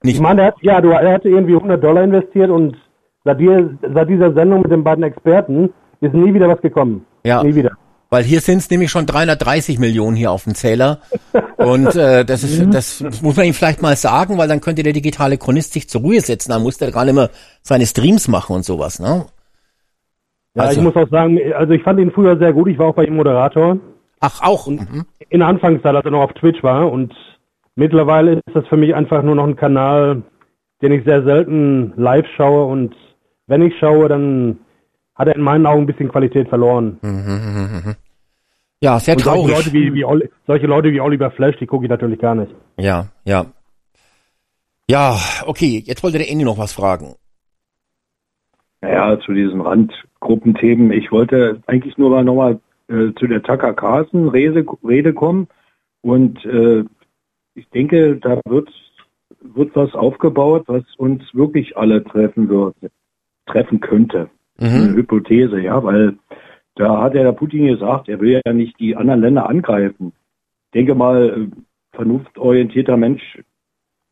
Nicht- 0.03 0.15
Ich 0.17 0.21
meine, 0.21 0.41
er 0.41 0.47
hat, 0.49 0.55
ja, 0.61 0.79
du, 0.81 0.89
er 0.89 1.11
hatte 1.13 1.29
irgendwie 1.29 1.55
100 1.55 1.83
Dollar 1.83 2.03
investiert 2.03 2.51
und 2.51 2.77
seit, 3.23 3.39
dir, 3.39 3.77
seit 3.93 4.09
dieser 4.09 4.33
Sendung 4.33 4.61
mit 4.61 4.71
den 4.71 4.83
beiden 4.83 5.03
Experten 5.03 5.71
ist 6.01 6.13
nie 6.13 6.33
wieder 6.33 6.47
was 6.47 6.61
gekommen. 6.61 7.05
Ja. 7.23 7.43
Nie 7.43 7.55
wieder. 7.55 7.71
Weil 8.11 8.23
hier 8.23 8.41
sind 8.41 8.57
es 8.57 8.69
nämlich 8.71 8.89
schon 8.89 9.05
330 9.05 9.77
Millionen 9.77 10.15
hier 10.15 10.31
auf 10.31 10.45
dem 10.45 10.55
Zähler. 10.55 10.99
Und 11.57 11.95
äh, 11.95 12.25
das 12.25 12.43
ist, 12.43 12.73
das 12.73 13.21
muss 13.21 13.37
man 13.37 13.45
ihm 13.45 13.53
vielleicht 13.53 13.83
mal 13.83 13.95
sagen, 13.95 14.37
weil 14.39 14.47
dann 14.47 14.61
könnte 14.61 14.81
der 14.81 14.93
digitale 14.93 15.37
Chronist 15.37 15.73
sich 15.73 15.87
zur 15.89 16.01
Ruhe 16.01 16.19
setzen. 16.19 16.51
Dann 16.51 16.63
muss 16.63 16.77
der 16.79 16.91
gar 16.91 17.05
nicht 17.05 17.13
mehr 17.13 17.29
seine 17.61 17.85
Streams 17.85 18.27
machen 18.27 18.55
und 18.55 18.65
sowas, 18.65 18.99
ne? 18.99 19.25
Ja, 20.55 20.63
Also- 20.63 20.79
ich 20.79 20.83
muss 20.83 20.95
auch 20.95 21.09
sagen, 21.09 21.39
also 21.55 21.73
ich 21.73 21.83
fand 21.83 21.99
ihn 21.99 22.11
früher 22.11 22.35
sehr 22.39 22.51
gut. 22.51 22.67
Ich 22.69 22.79
war 22.79 22.87
auch 22.87 22.95
bei 22.95 23.05
ihm 23.05 23.15
Moderator. 23.15 23.77
Ach, 24.21 24.41
auch. 24.41 24.65
Mhm. 24.67 25.05
In 25.29 25.39
der 25.39 25.47
Anfangszeit, 25.47 25.95
als 25.95 26.03
er 26.05 26.11
noch 26.11 26.21
auf 26.23 26.33
Twitch 26.33 26.63
war. 26.63 26.91
Und 26.91 27.13
mittlerweile 27.75 28.33
ist 28.33 28.55
das 28.55 28.65
für 28.67 28.77
mich 28.77 28.95
einfach 28.95 29.21
nur 29.21 29.35
noch 29.35 29.45
ein 29.45 29.55
Kanal, 29.55 30.23
den 30.81 30.91
ich 30.93 31.03
sehr 31.05 31.23
selten 31.23 31.93
live 31.95 32.25
schaue. 32.35 32.65
Und 32.65 32.95
wenn 33.49 33.61
ich 33.63 33.77
schaue, 33.79 34.07
dann 34.07 34.59
hat 35.15 35.27
er 35.27 35.35
in 35.35 35.41
meinen 35.41 35.65
Augen 35.65 35.81
ein 35.81 35.85
bisschen 35.85 36.09
Qualität 36.09 36.47
verloren. 36.47 36.99
Ja, 38.81 38.97
sehr 38.99 39.15
Und 39.15 39.23
solche 39.23 39.39
traurig. 39.41 39.57
Leute, 39.57 39.73
wie, 39.73 39.93
wie, 39.93 40.05
Oli- 40.05 40.29
solche 40.47 40.67
Leute 40.67 40.91
wie 40.91 41.01
Oliver 41.01 41.31
Flash, 41.31 41.57
die 41.57 41.65
gucke 41.65 41.83
ich 41.85 41.89
natürlich 41.89 42.19
gar 42.19 42.35
nicht. 42.35 42.53
Ja, 42.77 43.07
ja. 43.25 43.47
Ja, 44.87 45.17
okay, 45.45 45.83
jetzt 45.85 46.01
wollte 46.01 46.17
der 46.17 46.31
Ende 46.31 46.45
noch 46.45 46.57
was 46.57 46.71
fragen. 46.73 47.15
Naja, 48.81 49.19
zu 49.19 49.33
diesen 49.33 49.59
Randgruppenthemen. 49.61 50.91
Ich 50.93 51.11
wollte 51.11 51.61
eigentlich 51.67 51.97
nur 51.97 52.09
mal 52.11 52.23
nochmal 52.23 52.59
äh, 52.87 53.11
zu 53.19 53.27
der 53.27 53.43
Tucker 53.43 53.73
Carlson 53.73 54.29
Rede, 54.29 54.65
Rede 54.87 55.13
kommen. 55.13 55.47
Und 56.01 56.43
äh, 56.45 56.85
ich 57.55 57.67
denke, 57.71 58.15
da 58.15 58.39
wird, 58.47 58.69
wird 59.41 59.75
was 59.75 59.93
aufgebaut, 59.93 60.63
was 60.67 60.83
uns 60.97 61.21
wirklich 61.33 61.75
alle 61.75 62.03
treffen 62.05 62.47
wird, 62.47 62.75
treffen 63.49 63.79
könnte. 63.79 64.29
Eine 64.57 64.91
Mhm. 64.91 64.95
Hypothese, 64.95 65.59
ja, 65.59 65.83
weil 65.83 66.17
da 66.75 67.01
hat 67.01 67.13
ja 67.13 67.23
der 67.23 67.33
Putin 67.33 67.67
gesagt, 67.67 68.09
er 68.09 68.19
will 68.19 68.41
ja 68.45 68.53
nicht 68.53 68.79
die 68.79 68.95
anderen 68.95 69.21
Länder 69.21 69.49
angreifen. 69.49 70.13
Ich 70.65 70.71
denke 70.71 70.95
mal, 70.95 71.29
äh, 71.29 71.95
vernunftorientierter 71.95 72.97
Mensch, 72.97 73.41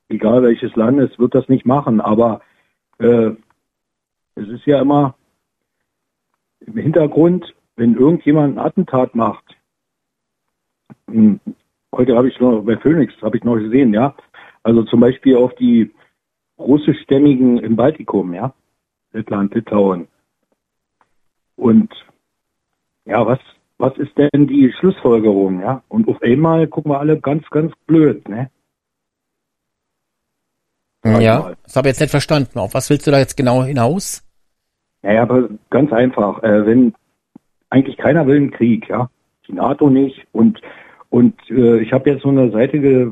egal 0.09 0.43
welches 0.43 0.75
Land 0.75 0.99
es, 0.99 1.17
wird 1.19 1.35
das 1.35 1.47
nicht 1.49 1.65
machen. 1.65 2.01
Aber 2.01 2.41
äh, 2.99 3.31
es 4.35 4.47
ist 4.49 4.65
ja 4.65 4.81
immer 4.81 5.15
im 6.59 6.77
Hintergrund, 6.77 7.53
wenn 7.75 7.95
irgendjemand 7.95 8.57
ein 8.57 8.65
Attentat 8.65 9.15
macht. 9.15 9.45
Hm, 11.09 11.39
Heute 11.95 12.15
habe 12.15 12.27
ich 12.27 12.39
noch 12.39 12.61
bei 12.61 12.77
Phoenix 12.77 13.13
habe 13.21 13.37
ich 13.37 13.43
noch 13.43 13.55
gesehen, 13.55 13.93
ja. 13.93 14.13
Also 14.61 14.83
zum 14.83 14.99
Beispiel 14.99 15.37
auf 15.37 15.55
die 15.55 15.91
russischstämmigen 16.59 17.57
im 17.59 17.75
Baltikum, 17.75 18.33
ja. 18.33 18.53
Lettland, 19.13 19.53
Litauen. 19.53 20.07
Und 21.55 21.91
ja, 23.05 23.25
was, 23.25 23.39
was 23.77 23.97
ist 23.97 24.11
denn 24.17 24.47
die 24.47 24.71
Schlussfolgerung, 24.79 25.61
ja? 25.61 25.83
Und 25.87 26.07
auf 26.07 26.21
einmal 26.21 26.67
gucken 26.67 26.91
wir 26.91 26.99
alle 26.99 27.19
ganz, 27.19 27.49
ganz 27.49 27.73
blöd, 27.85 28.27
ne? 28.27 28.49
Ja, 31.03 31.53
das 31.63 31.75
habe 31.75 31.87
ich 31.87 31.93
jetzt 31.93 32.01
nicht 32.01 32.11
verstanden. 32.11 32.59
Auf 32.59 32.73
was 32.73 32.89
willst 32.89 33.07
du 33.07 33.11
da 33.11 33.19
jetzt 33.19 33.37
genau 33.37 33.63
hinaus? 33.63 34.23
Naja, 35.03 35.21
aber 35.21 35.49
ganz 35.69 35.91
einfach. 35.93 36.43
Äh, 36.43 36.65
wenn 36.65 36.93
eigentlich 37.69 37.97
keiner 37.97 38.27
will 38.27 38.37
einen 38.37 38.51
Krieg, 38.51 38.89
ja, 38.89 39.09
die 39.47 39.53
NATO 39.53 39.89
nicht. 39.89 40.27
Und 40.33 40.61
und 41.09 41.35
äh, 41.49 41.79
ich 41.79 41.93
habe 41.93 42.09
jetzt 42.09 42.23
so 42.23 42.29
eine 42.29 42.51
Seite 42.51 42.79
ge 42.79 43.11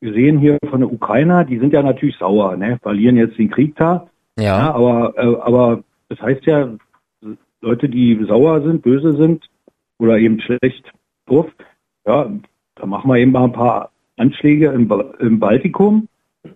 gesehen 0.00 0.38
hier 0.38 0.58
von 0.68 0.80
der 0.80 0.92
Ukrainer. 0.92 1.44
Die 1.44 1.58
sind 1.58 1.72
ja 1.72 1.82
natürlich 1.82 2.16
sauer, 2.16 2.56
ne, 2.56 2.78
verlieren 2.82 3.16
jetzt 3.16 3.38
den 3.38 3.50
Krieg 3.50 3.76
da. 3.76 4.08
Ja, 4.38 4.44
Ja, 4.58 4.74
aber 4.74 5.14
äh, 5.16 5.36
aber 5.40 5.82
das 6.08 6.20
heißt 6.20 6.44
ja, 6.46 6.74
Leute, 7.60 7.88
die 7.88 8.22
sauer 8.28 8.62
sind, 8.62 8.82
böse 8.82 9.16
sind 9.16 9.44
oder 9.98 10.18
eben 10.18 10.40
schlecht 10.40 10.90
drauf, 11.26 11.46
ja, 12.06 12.30
da 12.76 12.86
machen 12.86 13.08
wir 13.10 13.16
eben 13.16 13.32
mal 13.32 13.44
ein 13.44 13.52
paar 13.52 13.90
Anschläge 14.18 14.68
im, 14.68 14.88
Ba- 14.88 15.14
im 15.20 15.40
Baltikum 15.40 16.08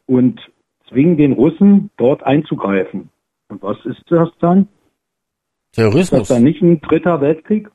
und 0.07 0.41
zwingen 0.89 1.17
den 1.17 1.33
Russen 1.33 1.91
dort 1.97 2.23
einzugreifen. 2.23 3.09
Und 3.49 3.63
was 3.63 3.79
ist 3.87 4.03
das 4.09 4.29
dann? 4.41 4.61
Ist 4.63 4.69
das 5.79 5.85
Terrorismus. 5.85 6.29
dann 6.29 6.43
nicht 6.45 6.63
ein 6.63 6.81
dritter 6.81 7.21
Weltkrieg? 7.21 7.71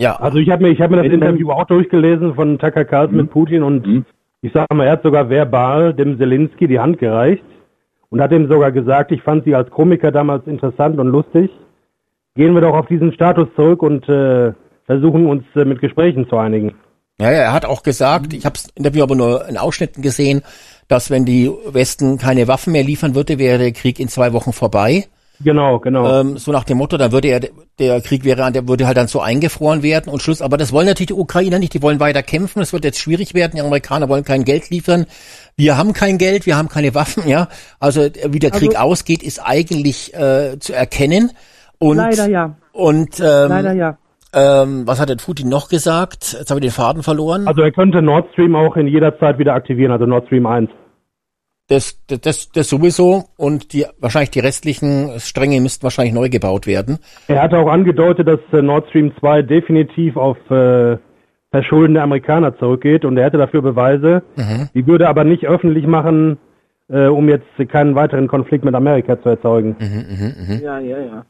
Ja, 0.00 0.16
Also 0.16 0.38
ich 0.38 0.50
habe 0.50 0.62
mir, 0.64 0.70
ich 0.70 0.80
habe 0.80 0.96
mir 0.96 1.02
das 1.04 1.12
Interview 1.12 1.50
auch 1.50 1.64
durchgelesen 1.66 2.34
von 2.34 2.58
Tucker 2.58 2.84
Carlson 2.84 3.14
Mhm. 3.16 3.22
mit 3.22 3.30
Putin 3.30 3.62
und 3.62 3.86
Mhm. 3.86 4.04
ich 4.42 4.52
sage 4.52 4.74
mal, 4.74 4.84
er 4.86 4.92
hat 4.92 5.02
sogar 5.02 5.28
verbal 5.30 5.94
dem 5.94 6.18
Zelensky 6.18 6.66
die 6.68 6.78
Hand 6.80 6.98
gereicht 6.98 7.42
und 8.14 8.20
hat 8.20 8.30
ihm 8.30 8.46
sogar 8.48 8.70
gesagt, 8.70 9.10
ich 9.10 9.22
fand 9.22 9.44
sie 9.44 9.56
als 9.56 9.68
Komiker 9.70 10.12
damals 10.12 10.46
interessant 10.46 11.00
und 11.00 11.08
lustig. 11.08 11.50
Gehen 12.36 12.54
wir 12.54 12.60
doch 12.60 12.76
auf 12.76 12.86
diesen 12.86 13.12
Status 13.12 13.48
zurück 13.56 13.82
und 13.82 14.08
äh, 14.08 14.52
versuchen 14.86 15.26
uns 15.26 15.42
äh, 15.56 15.64
mit 15.64 15.80
Gesprächen 15.80 16.28
zu 16.28 16.36
einigen. 16.36 16.76
Ja, 17.20 17.30
er 17.30 17.52
hat 17.52 17.64
auch 17.64 17.82
gesagt, 17.82 18.32
ich 18.32 18.44
habe 18.44 18.52
das 18.52 18.68
Interview 18.76 19.02
aber 19.02 19.16
nur 19.16 19.48
in 19.48 19.58
Ausschnitten 19.58 20.00
gesehen, 20.00 20.42
dass 20.86 21.10
wenn 21.10 21.24
die 21.24 21.50
Westen 21.66 22.16
keine 22.16 22.46
Waffen 22.46 22.72
mehr 22.72 22.84
liefern 22.84 23.16
würde, 23.16 23.40
wäre 23.40 23.58
der 23.58 23.72
Krieg 23.72 23.98
in 23.98 24.06
zwei 24.06 24.32
Wochen 24.32 24.52
vorbei. 24.52 25.06
Genau, 25.42 25.80
genau. 25.80 26.20
Ähm, 26.20 26.36
so 26.38 26.52
nach 26.52 26.64
dem 26.64 26.78
Motto, 26.78 26.96
dann 26.96 27.10
würde 27.12 27.28
er, 27.28 27.40
der 27.78 28.00
Krieg 28.00 28.24
wäre, 28.24 28.52
der 28.52 28.68
würde 28.68 28.86
halt 28.86 28.96
dann 28.96 29.08
so 29.08 29.20
eingefroren 29.20 29.82
werden 29.82 30.12
und 30.12 30.22
Schluss. 30.22 30.40
Aber 30.40 30.56
das 30.56 30.72
wollen 30.72 30.86
natürlich 30.86 31.08
die 31.08 31.14
Ukrainer 31.14 31.58
nicht. 31.58 31.74
Die 31.74 31.82
wollen 31.82 31.98
weiter 32.00 32.22
kämpfen. 32.22 32.62
Es 32.62 32.72
wird 32.72 32.84
jetzt 32.84 32.98
schwierig 33.00 33.34
werden. 33.34 33.52
Die 33.56 33.60
Amerikaner 33.60 34.08
wollen 34.08 34.24
kein 34.24 34.44
Geld 34.44 34.70
liefern. 34.70 35.06
Wir 35.56 35.76
haben 35.76 35.92
kein 35.92 36.18
Geld, 36.18 36.46
wir 36.46 36.56
haben 36.56 36.68
keine 36.68 36.94
Waffen. 36.94 37.28
Ja, 37.28 37.48
also 37.80 38.02
wie 38.28 38.38
der 38.38 38.50
Krieg 38.52 38.70
Also- 38.76 38.78
ausgeht, 38.90 39.22
ist 39.22 39.40
eigentlich 39.40 40.14
äh, 40.14 40.58
zu 40.60 40.72
erkennen. 40.72 41.32
Und, 41.78 41.96
Leider 41.96 42.28
ja. 42.28 42.56
Und 42.72 43.18
ähm, 43.20 43.48
Leider 43.48 43.72
ja. 43.72 43.98
ähm, 44.32 44.86
was 44.86 45.00
hat 45.00 45.08
der 45.08 45.16
Putin 45.16 45.48
noch 45.48 45.68
gesagt? 45.68 46.36
Jetzt 46.38 46.50
habe 46.50 46.60
ich 46.60 46.66
den 46.66 46.72
Faden 46.72 47.02
verloren. 47.02 47.46
Also 47.48 47.62
er 47.62 47.72
könnte 47.72 48.00
Nord 48.02 48.30
Stream 48.32 48.54
auch 48.54 48.76
in 48.76 48.86
jeder 48.86 49.18
Zeit 49.18 49.38
wieder 49.38 49.54
aktivieren, 49.54 49.90
also 49.92 50.06
Nord 50.06 50.26
Stream 50.26 50.46
1. 50.46 50.70
Das, 51.68 51.98
das, 52.08 52.50
das, 52.52 52.68
sowieso 52.68 53.24
und 53.38 53.72
die 53.72 53.86
wahrscheinlich 53.98 54.30
die 54.30 54.40
restlichen 54.40 55.18
Stränge 55.18 55.60
müssten 55.62 55.82
wahrscheinlich 55.84 56.12
neu 56.12 56.28
gebaut 56.28 56.66
werden. 56.66 56.98
Er 57.26 57.40
hatte 57.40 57.56
auch 57.56 57.68
angedeutet, 57.68 58.28
dass 58.28 58.40
äh, 58.52 58.60
Nord 58.60 58.86
Stream 58.90 59.12
2 59.18 59.40
definitiv 59.42 60.16
auf 60.18 60.36
äh, 60.50 60.98
Verschulden 61.52 61.94
der 61.94 62.02
Amerikaner 62.02 62.58
zurückgeht 62.58 63.04
und 63.06 63.16
er 63.16 63.24
hätte 63.26 63.38
dafür 63.38 63.62
Beweise. 63.62 64.22
Die 64.74 64.86
würde 64.86 65.04
er 65.04 65.10
aber 65.10 65.24
nicht 65.24 65.46
öffentlich 65.46 65.86
machen, 65.86 66.36
äh, 66.88 67.06
um 67.06 67.28
jetzt 67.30 67.46
keinen 67.68 67.94
weiteren 67.94 68.28
Konflikt 68.28 68.64
mit 68.64 68.74
Amerika 68.74 69.22
zu 69.22 69.30
erzeugen. 69.30 69.76
Ja, 70.62 70.80
ja, 70.80 70.98
ja. 70.98 71.24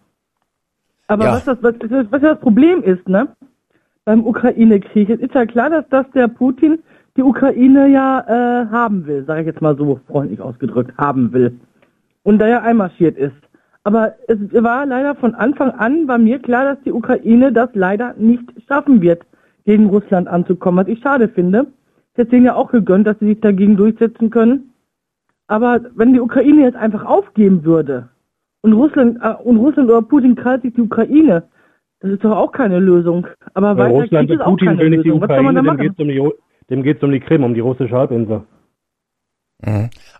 Aber 1.06 1.24
Ja. 1.26 1.32
was, 1.34 1.44
das, 1.44 1.58
was, 1.60 1.74
was 1.80 2.06
was 2.10 2.22
das 2.22 2.40
Problem 2.40 2.82
ist, 2.82 3.06
ne? 3.08 3.28
Beim 4.04 4.26
Ukraine-Krieg, 4.26 5.10
es 5.10 5.20
ist 5.20 5.34
ja 5.34 5.46
klar, 5.46 5.70
dass, 5.70 5.88
dass 5.90 6.10
der 6.12 6.28
Putin 6.28 6.82
die 7.16 7.22
Ukraine 7.22 7.88
ja 7.88 8.20
äh, 8.26 8.66
haben 8.70 9.06
will, 9.06 9.24
sage 9.24 9.42
ich 9.42 9.46
jetzt 9.46 9.62
mal 9.62 9.76
so 9.76 10.00
freundlich 10.06 10.40
ausgedrückt, 10.40 10.96
haben 10.98 11.32
will. 11.32 11.58
Und 12.22 12.38
da 12.38 12.46
er 12.46 12.62
einmarschiert 12.62 13.16
ist. 13.16 13.36
Aber 13.84 14.14
es 14.28 14.38
war 14.52 14.86
leider 14.86 15.14
von 15.14 15.34
Anfang 15.34 15.70
an 15.72 16.06
bei 16.06 16.16
mir 16.18 16.38
klar, 16.38 16.64
dass 16.64 16.82
die 16.84 16.92
Ukraine 16.92 17.52
das 17.52 17.68
leider 17.74 18.14
nicht 18.16 18.42
schaffen 18.66 19.02
wird, 19.02 19.22
gegen 19.66 19.86
Russland 19.86 20.26
anzukommen, 20.26 20.84
was 20.84 20.92
ich 20.92 21.00
schade 21.00 21.28
finde. 21.28 21.66
Ich 22.12 22.18
hätte 22.18 22.30
denen 22.30 22.46
ja 22.46 22.54
auch 22.54 22.70
gegönnt, 22.70 23.06
dass 23.06 23.18
sie 23.18 23.26
sich 23.26 23.40
dagegen 23.40 23.76
durchsetzen 23.76 24.30
können. 24.30 24.70
Aber 25.46 25.80
wenn 25.94 26.14
die 26.14 26.20
Ukraine 26.20 26.62
jetzt 26.62 26.76
einfach 26.76 27.04
aufgeben 27.04 27.64
würde 27.64 28.08
und 28.62 28.72
Russland 28.72 29.18
äh, 29.22 29.34
und 29.42 29.58
Russland 29.58 29.90
oder 29.90 30.00
Putin 30.02 30.34
krallt 30.34 30.62
sich 30.62 30.72
die 30.74 30.80
Ukraine, 30.80 31.42
das 32.00 32.12
ist 32.12 32.24
doch 32.24 32.36
auch 32.36 32.52
keine 32.52 32.78
Lösung. 32.78 33.26
Aber 33.52 33.76
Weil 33.76 33.90
weiter 33.90 33.94
Russland 34.02 34.28
Krieg 34.28 34.38
ist 34.38 34.44
auch 34.44 34.50
Putin 34.50 34.68
keine 34.68 34.90
nicht 34.90 35.04
die 35.04 35.08
Lösung. 35.08 35.20
Was 35.20 35.28
soll 35.28 35.42
man 35.42 35.56
Ukraine, 35.56 35.56
da 35.56 35.62
machen? 35.62 35.80
geht 35.80 35.92
es 35.92 35.98
um, 35.98 36.08
die- 36.08 36.43
dem 36.70 36.82
geht's 36.82 37.02
um 37.02 37.12
die 37.12 37.20
Krim, 37.20 37.44
um 37.44 37.54
die 37.54 37.60
russische 37.60 37.94
Halbinsel. 37.94 38.44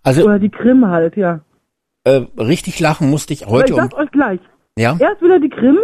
Also 0.03 0.25
Oder 0.25 0.39
die 0.39 0.51
Krim 0.51 0.87
halt, 0.87 1.17
ja. 1.17 1.41
äh, 2.05 2.23
richtig 2.39 2.81
lachen 2.81 3.11
musste 3.11 3.33
ich 3.33 3.45
Aber 3.45 3.53
heute 3.57 3.73
ich 3.73 3.75
um. 3.75 3.81
sag's 3.81 3.95
euch 3.95 4.11
gleich. 4.11 4.41
Ja? 4.79 4.97
Erst 4.99 5.23
wieder 5.23 5.41
die 5.41 5.49
Krim 5.49 5.79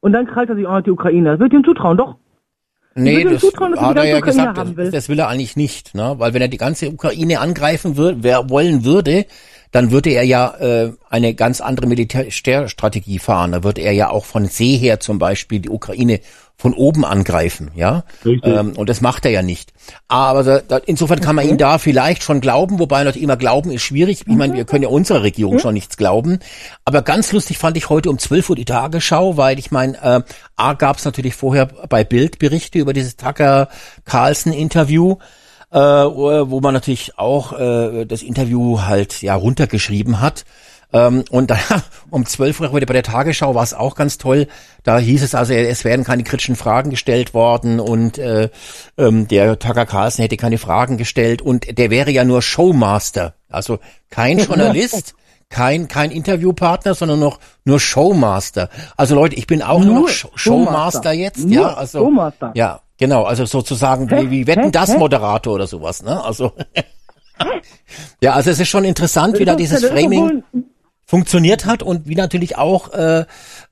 und 0.00 0.12
dann 0.12 0.26
krallt 0.26 0.48
er 0.48 0.56
sich 0.56 0.66
auch 0.66 0.76
noch 0.76 0.82
die 0.82 0.90
Ukraine. 0.90 1.32
Das 1.32 1.40
wird 1.40 1.52
ihm 1.52 1.64
zutrauen, 1.64 1.96
doch. 1.96 2.16
Nee, 2.96 3.24
das 3.24 3.42
er 3.42 3.80
hat 3.80 3.96
er 3.96 4.04
ja 4.04 4.20
gesagt, 4.20 4.56
haben 4.56 4.76
will. 4.76 4.84
das, 4.84 4.94
das 4.94 5.08
will 5.08 5.18
er 5.18 5.28
eigentlich 5.28 5.56
nicht, 5.56 5.96
ne? 5.96 6.14
Weil 6.18 6.32
wenn 6.32 6.42
er 6.42 6.48
die 6.48 6.58
ganze 6.58 6.88
Ukraine 6.90 7.40
angreifen 7.40 7.96
würde, 7.96 8.18
wer 8.22 8.48
wollen 8.50 8.84
würde, 8.84 9.26
dann 9.72 9.90
würde 9.90 10.10
er 10.10 10.22
ja 10.22 10.54
äh, 10.60 10.92
eine 11.10 11.34
ganz 11.34 11.60
andere 11.60 11.88
Militärstrategie 11.88 13.18
fahren. 13.18 13.50
Da 13.50 13.64
würde 13.64 13.80
er 13.80 13.90
ja 13.90 14.10
auch 14.10 14.24
von 14.24 14.44
See 14.46 14.76
her 14.76 15.00
zum 15.00 15.18
Beispiel 15.18 15.58
die 15.58 15.70
Ukraine 15.70 16.20
von 16.64 16.72
oben 16.72 17.04
angreifen, 17.04 17.70
ja. 17.74 18.04
Ähm, 18.24 18.72
und 18.74 18.88
das 18.88 19.02
macht 19.02 19.26
er 19.26 19.30
ja 19.30 19.42
nicht. 19.42 19.74
Aber 20.08 20.42
da, 20.42 20.60
da, 20.60 20.78
insofern 20.78 21.20
kann 21.20 21.36
man 21.36 21.46
ihn 21.46 21.58
da 21.58 21.76
vielleicht 21.76 22.22
schon 22.22 22.40
glauben, 22.40 22.78
wobei 22.78 23.04
natürlich 23.04 23.22
immer 23.22 23.36
glauben 23.36 23.70
ist 23.70 23.82
schwierig. 23.82 24.22
Ich 24.26 24.34
meine, 24.34 24.54
wir 24.54 24.64
können 24.64 24.82
ja 24.82 24.88
unserer 24.88 25.22
Regierung 25.22 25.58
schon 25.58 25.74
nichts 25.74 25.98
glauben. 25.98 26.38
Aber 26.86 27.02
ganz 27.02 27.32
lustig 27.32 27.58
fand 27.58 27.76
ich 27.76 27.90
heute 27.90 28.08
um 28.08 28.18
12 28.18 28.48
Uhr 28.48 28.56
die 28.56 28.64
Tagesschau, 28.64 29.36
weil 29.36 29.58
ich 29.58 29.72
meine, 29.72 29.98
äh, 30.02 30.22
A 30.56 30.72
gab 30.72 30.96
es 30.96 31.04
natürlich 31.04 31.34
vorher 31.34 31.66
bei 31.66 32.02
Bild 32.02 32.38
Berichte 32.38 32.78
über 32.78 32.94
dieses 32.94 33.16
Tucker 33.16 33.68
Carlson 34.06 34.54
Interview 34.54 35.16
äh, 35.70 35.76
wo 35.76 36.60
man 36.60 36.72
natürlich 36.72 37.18
auch 37.18 37.52
äh, 37.52 38.06
das 38.06 38.22
Interview 38.22 38.82
halt 38.82 39.20
ja 39.22 39.34
runtergeschrieben 39.34 40.20
hat. 40.20 40.44
Ähm, 40.94 41.24
und 41.30 41.50
dann 41.50 41.58
um 42.10 42.24
12 42.24 42.60
Uhr 42.60 42.72
heute 42.72 42.86
bei 42.86 42.94
der 42.94 43.02
Tagesschau 43.02 43.54
war 43.54 43.62
es 43.64 43.74
auch 43.74 43.96
ganz 43.96 44.16
toll. 44.16 44.46
Da 44.84 44.98
hieß 44.98 45.22
es 45.22 45.34
also, 45.34 45.52
es 45.52 45.84
werden 45.84 46.04
keine 46.04 46.22
kritischen 46.22 46.56
Fragen 46.56 46.88
gestellt 46.90 47.34
worden 47.34 47.80
und 47.80 48.16
äh, 48.16 48.48
ähm, 48.96 49.26
der 49.28 49.58
Tucker 49.58 49.84
Carlson 49.86 50.22
hätte 50.22 50.36
keine 50.36 50.56
Fragen 50.58 50.96
gestellt 50.96 51.42
und 51.42 51.76
der 51.76 51.90
wäre 51.90 52.10
ja 52.12 52.24
nur 52.24 52.40
Showmaster. 52.40 53.34
Also 53.50 53.78
kein 54.08 54.38
Journalist. 54.46 55.14
Kein, 55.50 55.86
kein 55.86 56.10
Interviewpartner, 56.10 56.94
sondern 56.94 57.20
noch 57.20 57.38
nur 57.64 57.78
Showmaster. 57.78 58.70
Also 58.96 59.14
Leute, 59.14 59.36
ich 59.36 59.46
bin 59.46 59.62
auch 59.62 59.78
nur, 59.84 59.94
Nur 59.94 60.00
noch 60.02 60.08
Sh- 60.08 60.26
Showmaster. 60.34 60.72
Showmaster 60.72 61.12
jetzt, 61.12 61.38
Nur 61.44 61.52
ja, 61.62 61.74
also 61.74 61.98
Showmaster. 61.98 62.52
ja, 62.54 62.80
genau, 62.98 63.22
also 63.24 63.44
sozusagen 63.44 64.10
wie, 64.10 64.30
wie 64.32 64.46
wetten 64.48 64.72
das? 64.72 64.96
Moderator 64.96 65.54
oder 65.54 65.66
sowas, 65.68 66.02
ne? 66.02 66.24
Also 66.24 66.52
ja, 68.20 68.32
also 68.32 68.50
es 68.50 68.58
ist 68.58 68.68
schon 68.68 68.84
interessant, 68.84 69.38
wie 69.38 69.44
da 69.44 69.54
dieses 69.54 69.84
Framing 69.84 70.42
funktioniert 71.06 71.66
hat 71.66 71.82
und 71.82 72.08
wie 72.08 72.14
natürlich 72.14 72.56
auch 72.56 72.92
äh, 72.92 73.24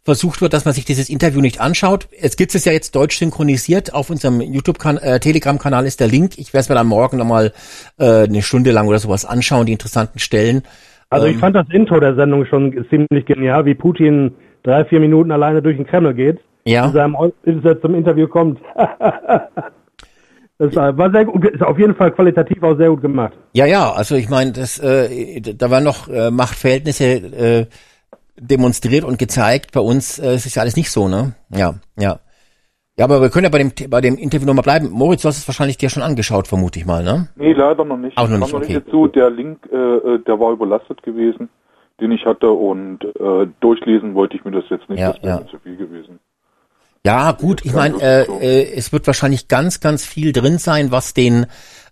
versucht 0.03 0.43
wird, 0.43 0.53
dass 0.53 0.65
man 0.65 0.75
sich 0.75 0.85
dieses 0.85 1.09
Interview 1.09 1.41
nicht 1.41 1.61
anschaut. 1.61 2.09
Es 2.21 2.37
gibt 2.37 2.55
es 2.55 2.65
ja 2.65 2.73
jetzt 2.73 2.95
deutsch 2.95 3.19
synchronisiert. 3.19 3.95
Auf 3.95 4.11
unserem 4.11 4.41
YouTube-Kan 4.41 4.99
äh, 4.99 5.21
Telegram-Kanal 5.21 5.87
ist 5.87 6.01
der 6.01 6.09
Link. 6.09 6.39
Ich 6.39 6.53
werde 6.53 6.63
es 6.63 6.69
mir 6.69 6.75
dann 6.75 6.87
morgen 6.87 7.17
nochmal 7.17 7.53
äh, 7.99 8.25
eine 8.25 8.43
Stunde 8.43 8.73
lang 8.73 8.89
oder 8.89 8.99
sowas 8.99 9.25
anschauen, 9.25 9.67
die 9.67 9.73
interessanten 9.73 10.19
Stellen. 10.19 10.63
Also 11.11 11.27
Ähm. 11.27 11.35
ich 11.35 11.39
fand 11.39 11.57
das 11.57 11.67
Intro 11.71 12.01
der 12.01 12.15
Sendung 12.15 12.47
schon 12.47 12.87
ziemlich 12.91 13.27
genial, 13.27 13.65
wie 13.65 13.75
Putin 13.75 14.35
drei, 14.63 14.85
vier 14.85 15.01
Minuten 15.01 15.31
alleine 15.31 15.63
durch 15.63 15.77
den 15.77 15.87
Kreml 15.87 16.15
geht. 16.15 16.41
Ja. 16.65 16.87
In 16.87 16.93
seinem, 16.93 17.17
bis 17.45 17.65
er 17.65 17.81
zum 17.81 17.95
Interview 17.95 18.29
kommt. 18.29 18.61
das 20.71 20.97
war 20.97 21.11
sehr 21.11 21.25
gut, 21.25 21.45
ist 21.45 21.63
auf 21.63 21.79
jeden 21.79 21.95
Fall 21.95 22.13
qualitativ 22.13 22.63
auch 22.63 22.77
sehr 22.77 22.91
gut 22.91 23.03
gemacht. 23.03 23.33
Ja, 23.53 23.67
ja, 23.67 23.93
also 23.93 24.15
ich 24.15 24.29
meine, 24.29 24.53
das, 24.53 24.79
äh, 24.79 25.41
da 25.41 25.71
waren 25.71 25.85
noch 25.85 26.09
äh, 26.09 26.31
Machtverhältnisse 26.31 27.05
äh, 27.05 27.67
demonstriert 28.39 29.05
und 29.05 29.19
gezeigt. 29.19 29.73
Bei 29.73 29.81
uns 29.81 30.19
äh, 30.19 30.35
ist 30.35 30.47
es 30.47 30.55
ja 30.55 30.63
alles 30.63 30.77
nicht 30.77 30.91
so, 30.91 31.09
ne? 31.09 31.35
Ja, 31.51 31.75
ja. 31.99 32.19
Ja, 32.99 33.07
aber 33.07 33.23
wir 33.23 33.31
können 33.31 33.45
ja 33.45 33.51
bei 33.51 33.59
dem 33.59 33.73
bei 33.89 34.03
dem 34.03 34.17
Interview 34.17 34.47
nochmal 34.47 34.63
bleiben. 34.63 34.91
Moritz, 34.91 35.23
du 35.23 35.29
hast 35.29 35.39
es 35.39 35.49
wahrscheinlich 35.49 35.79
dir 35.79 35.89
schon 35.89 36.03
angeschaut, 36.03 36.47
vermute 36.47 36.79
ich 36.79 36.85
mal, 36.85 37.03
ne? 37.03 37.29
Nee, 37.37 37.55
leider 37.55 37.85
noch 37.85 37.97
nicht. 37.97 38.19
Auch 38.19 38.29
noch 38.29 38.39
nicht, 38.39 38.55
okay. 38.55 38.83
dazu. 38.85 39.09
Der 39.09 39.31
Link, 39.31 39.67
äh, 39.73 39.77
äh, 39.77 40.19
der 40.19 40.39
war 40.39 40.53
überlastet 40.53 41.03
gewesen, 41.03 41.49
den 42.01 42.13
ich 42.13 42.27
hatte 42.27 42.51
und 42.51 43.03
äh, 43.03 43.47
durchlesen 43.61 44.15
wollte 44.15 44.37
ich 44.37 44.45
mir 44.45 44.51
das 44.51 44.65
jetzt 44.69 44.89
nicht. 44.91 45.01
Ja, 45.01 45.13
das 45.15 45.23
wäre 45.23 45.41
ja. 45.41 45.47
zu 45.47 45.59
viel 45.61 45.77
gewesen. 45.77 46.19
Ja, 47.05 47.33
gut, 47.33 47.63
ich 47.65 47.73
meine, 47.73 48.01
äh, 48.01 48.23
äh, 48.23 48.75
es 48.77 48.93
wird 48.93 49.09
wahrscheinlich 49.09 49.49
ganz, 49.49 49.81
ganz 49.81 50.05
viel 50.05 50.33
drin 50.33 50.59
sein, 50.59 50.93
was 50.93 51.15
den 51.15 51.47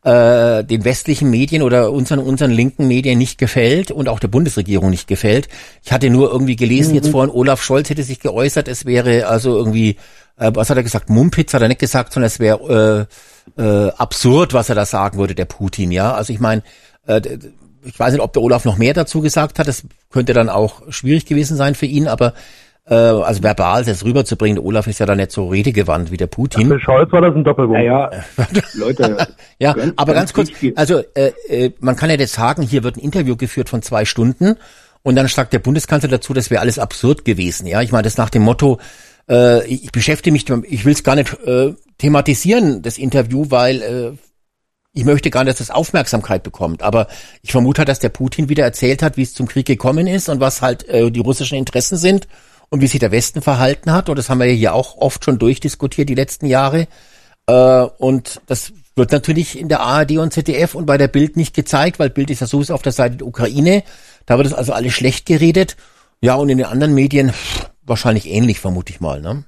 äh, 0.04 0.62
den 0.64 0.84
westlichen 0.84 1.30
Medien 1.30 1.62
oder 1.62 1.90
unseren 1.90 2.20
unseren 2.20 2.52
linken 2.52 2.86
Medien 2.86 3.18
nicht 3.18 3.36
gefällt 3.36 3.90
und 3.90 4.08
auch 4.08 4.20
der 4.20 4.28
Bundesregierung 4.28 4.88
nicht 4.88 5.08
gefällt. 5.08 5.48
Ich 5.82 5.92
hatte 5.92 6.10
nur 6.10 6.30
irgendwie 6.30 6.54
gelesen, 6.54 6.94
jetzt 6.94 7.08
vorhin 7.08 7.34
Olaf 7.34 7.60
Scholz 7.60 7.90
hätte 7.90 8.04
sich 8.04 8.20
geäußert, 8.20 8.68
es 8.68 8.86
wäre 8.86 9.26
also 9.26 9.56
irgendwie, 9.56 9.96
äh, 10.36 10.52
was 10.54 10.70
hat 10.70 10.76
er 10.76 10.84
gesagt, 10.84 11.10
Mumpitz 11.10 11.52
hat 11.54 11.62
er 11.62 11.68
nicht 11.68 11.80
gesagt, 11.80 12.12
sondern 12.12 12.28
es 12.28 12.38
wäre 12.38 13.08
äh, 13.58 13.62
äh, 13.62 13.90
absurd, 13.90 14.54
was 14.54 14.68
er 14.68 14.76
da 14.76 14.86
sagen 14.86 15.18
würde, 15.18 15.34
der 15.34 15.44
Putin, 15.44 15.90
ja. 15.90 16.14
Also 16.14 16.32
ich 16.32 16.38
meine, 16.38 16.62
äh, 17.08 17.20
ich 17.82 17.98
weiß 17.98 18.12
nicht, 18.12 18.22
ob 18.22 18.32
der 18.32 18.42
Olaf 18.42 18.64
noch 18.64 18.78
mehr 18.78 18.94
dazu 18.94 19.20
gesagt 19.20 19.58
hat, 19.58 19.66
das 19.66 19.82
könnte 20.10 20.34
dann 20.34 20.48
auch 20.48 20.82
schwierig 20.90 21.26
gewesen 21.26 21.56
sein 21.56 21.74
für 21.74 21.86
ihn, 21.86 22.06
aber 22.06 22.32
äh, 22.90 22.94
also 22.94 23.42
verbal 23.42 23.84
das 23.84 24.04
rüberzubringen, 24.04 24.56
der 24.56 24.64
Olaf 24.64 24.86
ist 24.88 24.98
ja 24.98 25.06
da 25.06 25.14
nicht 25.14 25.30
so 25.30 25.48
redegewandt 25.48 26.10
wie 26.10 26.16
der 26.16 26.26
Putin. 26.26 26.66
Für 26.68 26.80
Scholz 26.80 27.12
war 27.12 27.20
das 27.22 27.34
ein 27.34 27.44
Doppelwurf. 27.44 27.78
Naja, 27.78 28.10
Leute. 28.74 29.28
Ja, 29.58 29.72
ganz- 29.72 29.92
aber 29.96 30.12
ganz 30.12 30.32
kurz, 30.32 30.50
also 30.74 31.00
äh, 31.14 31.32
äh, 31.48 31.72
man 31.80 31.94
kann 31.96 32.10
ja 32.10 32.16
jetzt 32.16 32.32
sagen, 32.34 32.62
hier 32.62 32.82
wird 32.82 32.96
ein 32.96 33.00
Interview 33.00 33.36
geführt 33.36 33.68
von 33.68 33.80
zwei 33.82 34.04
Stunden 34.04 34.56
und 35.02 35.14
dann 35.14 35.28
sagt 35.28 35.52
der 35.52 35.60
Bundeskanzler 35.60 36.10
dazu, 36.10 36.34
das 36.34 36.50
wäre 36.50 36.60
alles 36.60 36.78
absurd 36.78 37.24
gewesen. 37.24 37.66
Ja, 37.66 37.80
ich 37.80 37.92
meine, 37.92 38.02
das 38.02 38.16
nach 38.16 38.28
dem 38.28 38.42
Motto, 38.42 38.78
äh, 39.30 39.64
ich, 39.66 39.84
ich 39.84 39.92
beschäftige 39.92 40.32
mich, 40.32 40.44
ich 40.68 40.84
will 40.84 40.92
es 40.92 41.04
gar 41.04 41.14
nicht 41.14 41.32
äh, 41.46 41.72
thematisieren, 41.98 42.82
das 42.82 42.98
Interview, 42.98 43.46
weil 43.50 43.82
äh, 43.82 44.12
ich 44.92 45.04
möchte 45.04 45.30
gar 45.30 45.44
nicht, 45.44 45.52
dass 45.60 45.68
das 45.68 45.74
Aufmerksamkeit 45.74 46.42
bekommt. 46.42 46.82
Aber 46.82 47.06
ich 47.42 47.52
vermute 47.52 47.78
halt, 47.78 47.88
dass 47.88 48.00
der 48.00 48.08
Putin 48.08 48.48
wieder 48.48 48.64
erzählt 48.64 49.02
hat, 49.02 49.16
wie 49.16 49.22
es 49.22 49.32
zum 49.32 49.46
Krieg 49.46 49.64
gekommen 49.66 50.08
ist 50.08 50.28
und 50.28 50.40
was 50.40 50.60
halt 50.60 50.88
äh, 50.88 51.12
die 51.12 51.20
russischen 51.20 51.56
Interessen 51.56 51.96
sind 51.96 52.26
und 52.70 52.80
wie 52.80 52.86
sich 52.86 53.00
der 53.00 53.12
Westen 53.12 53.42
verhalten 53.42 53.92
hat. 53.92 54.08
Und 54.08 54.16
das 54.18 54.30
haben 54.30 54.38
wir 54.38 54.46
ja 54.46 54.52
hier 54.54 54.74
auch 54.74 54.96
oft 54.96 55.24
schon 55.24 55.38
durchdiskutiert 55.38 56.08
die 56.08 56.14
letzten 56.14 56.46
Jahre. 56.46 56.86
Äh, 57.46 57.82
und 57.98 58.40
das 58.46 58.72
wird 58.96 59.12
natürlich 59.12 59.58
in 59.58 59.68
der 59.68 59.80
ARD 59.80 60.18
und 60.18 60.32
ZDF 60.32 60.74
und 60.74 60.86
bei 60.86 60.96
der 60.98 61.08
Bild 61.08 61.36
nicht 61.36 61.54
gezeigt, 61.54 61.98
weil 61.98 62.10
Bild 62.10 62.30
ist 62.30 62.40
ja 62.40 62.46
sowieso 62.46 62.74
auf 62.74 62.82
der 62.82 62.92
Seite 62.92 63.16
der 63.16 63.26
Ukraine. 63.26 63.82
Da 64.26 64.36
wird 64.36 64.46
es 64.46 64.54
also 64.54 64.72
alles 64.72 64.92
schlecht 64.92 65.26
geredet. 65.26 65.76
Ja, 66.20 66.34
und 66.36 66.48
in 66.48 66.58
den 66.58 66.66
anderen 66.66 66.94
Medien 66.94 67.32
wahrscheinlich 67.82 68.30
ähnlich, 68.30 68.60
vermute 68.60 68.92
ich 68.92 69.00
mal. 69.00 69.20
Ne? 69.20 69.44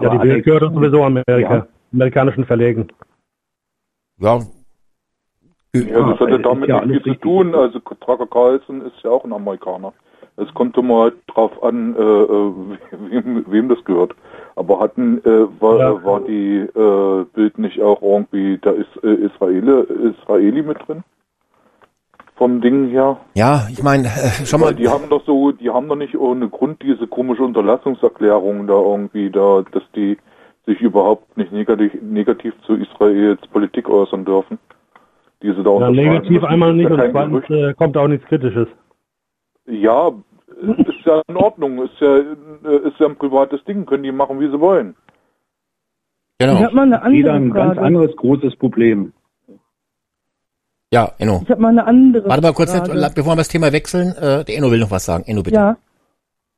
Ja, 0.00 0.10
die 0.10 0.18
Bild 0.18 0.44
gehört 0.44 0.62
sowieso 0.74 1.04
Amerika, 1.04 1.38
Ja. 1.38 1.66
amerikanischen 1.92 2.44
Verlegen. 2.44 2.88
Ja, 4.18 4.40
Ja, 5.74 6.10
das 6.10 6.20
hatte 6.20 6.36
ist 6.36 6.44
damit 6.44 6.68
ja 6.68 6.84
nicht 6.84 7.02
viel 7.04 7.12
alles 7.12 7.20
zu 7.20 7.28
tun. 7.28 7.54
Also 7.54 7.78
Tucker 7.78 8.26
Carlson 8.26 8.82
ist 8.82 8.94
ja 9.04 9.10
auch 9.10 9.24
ein 9.24 9.32
Amerikaner. 9.32 9.92
Es 10.36 10.52
kommt 10.54 10.76
immer 10.76 11.02
halt 11.02 11.14
drauf 11.28 11.62
an, 11.62 11.96
äh, 11.96 12.00
äh, 12.00 12.52
wem, 13.10 13.44
wem 13.48 13.68
das 13.68 13.82
gehört. 13.84 14.14
Aber 14.54 14.80
hatten 14.80 15.18
äh, 15.24 15.46
war, 15.60 15.78
Ja. 15.78 16.04
war 16.04 16.20
die 16.20 16.58
äh, 16.58 17.24
Bild 17.34 17.58
nicht 17.58 17.80
auch 17.82 18.02
irgendwie, 18.02 18.58
da 18.58 18.70
ist 18.70 18.88
äh, 19.02 19.14
Israeli, 19.14 19.84
Israeli 20.20 20.62
mit 20.62 20.78
drin? 20.86 21.02
Vom 22.36 22.60
Ding 22.60 22.88
her? 22.88 23.16
Ja, 23.34 23.66
ich 23.70 23.82
meine, 23.82 24.08
äh, 24.08 24.44
schau 24.44 24.58
mal, 24.58 24.66
Weil 24.66 24.74
die 24.74 24.88
haben 24.88 25.08
doch 25.08 25.24
so, 25.24 25.52
die 25.52 25.70
haben 25.70 25.88
doch 25.88 25.96
nicht 25.96 26.16
ohne 26.18 26.48
Grund 26.48 26.82
diese 26.82 27.06
komische 27.06 27.42
Unterlassungserklärung 27.42 28.66
da 28.66 28.74
irgendwie 28.74 29.30
da, 29.30 29.62
dass 29.72 29.82
die 29.94 30.18
sich 30.66 30.80
überhaupt 30.80 31.36
nicht 31.38 31.52
negativ, 31.52 31.92
negativ 32.02 32.52
zu 32.66 32.74
Israels 32.74 33.40
Politik 33.52 33.88
äußern 33.88 34.26
dürfen. 34.26 34.58
Diese 35.42 35.62
da 35.62 35.78
Ja, 35.78 35.90
negativ 35.90 36.44
einmal 36.44 36.74
nicht 36.74 36.90
und 36.90 37.02
zweitens 37.10 37.48
äh, 37.48 37.72
kommt 37.74 37.96
auch 37.96 38.08
nichts 38.08 38.26
Kritisches. 38.26 38.68
Ja, 39.66 40.08
ist 40.08 41.04
ja 41.04 41.22
in 41.28 41.36
Ordnung, 41.36 41.82
ist 41.84 42.00
ja, 42.00 42.16
ist 42.16 42.98
ja 42.98 43.06
ein 43.06 43.16
privates 43.16 43.62
Ding, 43.64 43.84
können 43.84 44.04
die 44.04 44.12
machen, 44.12 44.40
wie 44.40 44.48
sie 44.48 44.60
wollen. 44.60 44.94
Ich 46.38 46.46
genau. 46.46 46.60
habe 46.60 46.74
mal 46.74 46.92
eine 46.92 47.12
Wieder 47.12 47.32
andere 47.32 47.34
ein 47.34 47.50
ganz 47.52 47.74
Frage. 47.74 47.86
anderes 47.86 48.16
großes 48.16 48.56
Problem. 48.56 49.12
Ja, 50.92 51.12
Enno. 51.18 51.40
Ich 51.42 51.50
habe 51.50 51.60
mal 51.60 51.70
eine 51.70 51.84
andere 51.86 52.28
Warte 52.28 52.42
mal 52.42 52.52
kurz, 52.52 52.72
Frage. 52.72 53.12
bevor 53.14 53.32
wir 53.32 53.36
das 53.36 53.48
Thema 53.48 53.72
wechseln. 53.72 54.14
Äh, 54.16 54.44
der 54.44 54.56
Enno 54.56 54.70
will 54.70 54.78
noch 54.78 54.90
was 54.90 55.04
sagen. 55.04 55.24
Enno, 55.26 55.42
bitte. 55.42 55.56
Ja, 55.56 55.76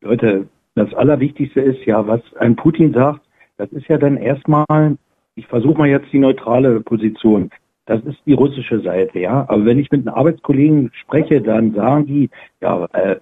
Leute, 0.01 0.49
das 0.75 0.93
Allerwichtigste 0.95 1.61
ist 1.61 1.85
ja, 1.87 2.07
was 2.07 2.21
ein 2.39 2.57
Putin 2.57 2.93
sagt, 2.93 3.21
das 3.57 3.71
ist 3.73 3.89
ja 3.89 3.99
dann 3.99 4.17
erstmal, 4.17 4.97
ich 5.35 5.47
versuche 5.47 5.79
mal 5.79 5.89
jetzt 5.89 6.13
die 6.13 6.19
neutrale 6.19 6.81
Position. 6.81 7.51
Das 7.89 8.05
ist 8.05 8.18
die 8.26 8.34
russische 8.34 8.80
Seite, 8.80 9.18
ja. 9.18 9.47
Aber 9.49 9.64
wenn 9.64 9.78
ich 9.78 9.91
mit 9.91 10.07
einem 10.07 10.14
Arbeitskollegen 10.14 10.91
spreche, 10.93 11.41
dann 11.41 11.72
sagen 11.72 12.05
die, 12.05 12.28
ja, 12.61 12.84
äh, 12.93 13.16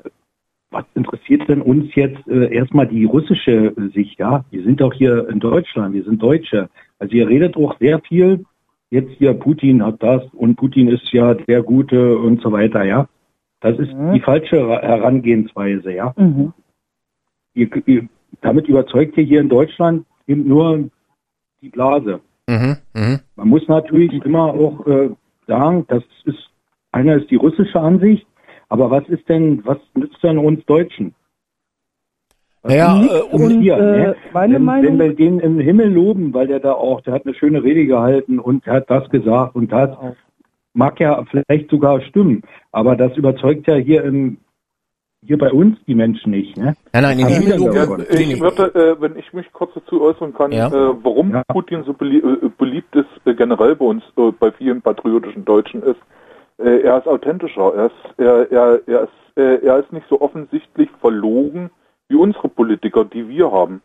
was 0.73 0.85
interessiert 0.97 1.49
denn 1.49 1.63
uns 1.63 1.95
jetzt 1.95 2.27
äh, 2.27 2.53
erstmal 2.53 2.89
die 2.89 3.05
russische 3.05 3.73
Sicht, 3.95 4.19
ja? 4.19 4.45
Wir 4.51 4.65
sind 4.65 4.81
doch 4.81 4.93
hier 4.93 5.29
in 5.29 5.39
Deutschland, 5.39 5.95
wir 5.95 6.03
sind 6.03 6.21
Deutsche. 6.21 6.69
Also 6.99 7.15
ihr 7.15 7.29
redet 7.29 7.57
auch 7.57 7.79
sehr 7.79 8.01
viel, 8.01 8.45
jetzt 8.91 9.13
hier 9.19 9.35
Putin 9.35 9.85
hat 9.87 10.03
das 10.03 10.25
und 10.35 10.57
Putin 10.57 10.89
ist 10.89 11.13
ja 11.13 11.35
der 11.35 11.63
Gute 11.63 12.19
und 12.19 12.43
so 12.43 12.51
weiter, 12.51 12.83
ja. 12.85 13.09
Das 13.61 13.79
ist 13.79 13.95
Mhm. 13.95 14.15
die 14.15 14.21
falsche 14.21 14.69
Herangehensweise, 14.69 15.93
ja 15.93 16.13
mhm. 16.17 16.53
ihr, 17.55 17.69
ihr, 17.87 18.09
damit 18.41 18.67
überzeugt 18.67 19.17
ihr 19.17 19.25
hier 19.25 19.41
in 19.41 19.49
Deutschland 19.49 20.07
eben 20.27 20.49
nur 20.49 20.91
die 21.63 21.69
Blase. 21.69 22.21
Mhm, 22.49 22.77
mhm. 22.95 23.21
Man 23.37 23.49
muss 23.49 23.67
natürlich 23.69 24.13
immer 24.25 24.45
auch 24.55 24.87
äh, 24.87 25.11
sagen, 25.47 25.85
das 25.89 26.03
ist 26.25 26.51
einer 26.93 27.17
ist 27.17 27.31
die 27.31 27.37
russische 27.37 27.81
Ansicht, 27.81 28.27
aber 28.69 28.91
was 28.91 29.07
ist 29.09 29.29
denn, 29.29 29.65
was 29.65 29.79
nützt 29.95 30.23
denn 30.23 30.39
uns 30.39 30.65
Deutschen? 30.67 31.15
Naja, 32.63 33.01
äh, 33.01 33.23
uns 33.35 33.55
und, 33.55 33.61
hier, 33.61 33.77
äh, 33.77 33.81
ne? 33.81 34.17
meine 34.33 34.55
wenn, 34.55 34.65
Meinung- 34.65 34.99
wenn 34.99 34.99
wir 34.99 35.15
den 35.15 35.41
im 35.41 35.59
Himmel 35.59 35.93
loben, 35.93 36.35
weil 36.35 36.47
der 36.49 36.61
da 36.61 36.73
auch, 36.73 37.01
der 37.03 37.15
hat 37.15 37.25
eine 37.27 37.35
schöne 37.35 37.63
Rede 37.63 37.87
gehalten 37.87 38.39
und 38.39 38.67
hat 38.67 38.91
das 38.91 39.09
gesagt 39.11 39.55
und 39.55 39.71
das 39.71 39.97
mag 40.73 40.99
ja 41.01 41.25
vielleicht 41.31 41.71
sogar 41.71 42.01
stimmen, 42.03 42.43
aber 42.73 42.97
das 42.97 43.17
überzeugt 43.17 43.67
ja 43.67 43.77
hier 43.77 44.05
im 44.05 44.39
hier 45.27 45.39
bei 45.39 45.51
uns 45.53 45.77
die 45.87 45.95
Menschen 45.95 46.31
nicht, 46.31 46.57
ne? 46.57 46.75
Nein, 46.93 47.03
nein, 47.03 47.19
in 47.19 47.49
dann 47.49 47.59
loben. 47.59 47.75
darüber. 47.75 48.11
Ich 48.11 48.41
würde, 48.41 48.75
äh, 48.75 49.01
wenn 49.01 49.17
ich 49.17 49.33
mich 49.33 49.53
kurz 49.53 49.73
dazu 49.75 50.01
äußern 50.03 50.33
kann, 50.35 50.53
Ja. 50.53 50.69
äh, 50.69 50.95
warum 51.03 51.31
Ja. 51.33 51.43
Putin 51.49 51.83
so 51.85 51.93
belie 51.93 52.19
äh, 52.21 52.49
beliebt 52.57 52.95
ist, 52.95 53.07
äh, 53.25 53.35
generell 53.35 53.75
bei 53.77 53.85
uns, 53.85 54.03
äh, 54.17 54.31
bei 54.39 54.51
vielen 54.53 54.81
patriotischen 54.83 55.45
Deutschen 55.45 55.83
ist, 55.83 56.01
äh, 56.59 56.81
er 56.83 56.99
ist 56.99 57.07
authentischer, 57.09 57.73
er 57.75 57.87
ist, 57.87 58.19
er, 58.19 58.53
er, 58.53 58.81
er 58.87 59.03
ist, 59.03 59.37
äh, 59.39 59.65
er 59.67 59.79
ist 59.79 59.93
nicht 59.93 60.07
so 60.09 60.21
offensichtlich 60.21 60.89
verlogen 61.01 61.71
wie 62.09 62.17
unsere 62.17 62.49
Politiker, 62.49 63.05
die 63.05 63.29
wir 63.29 63.51
haben. 63.51 63.83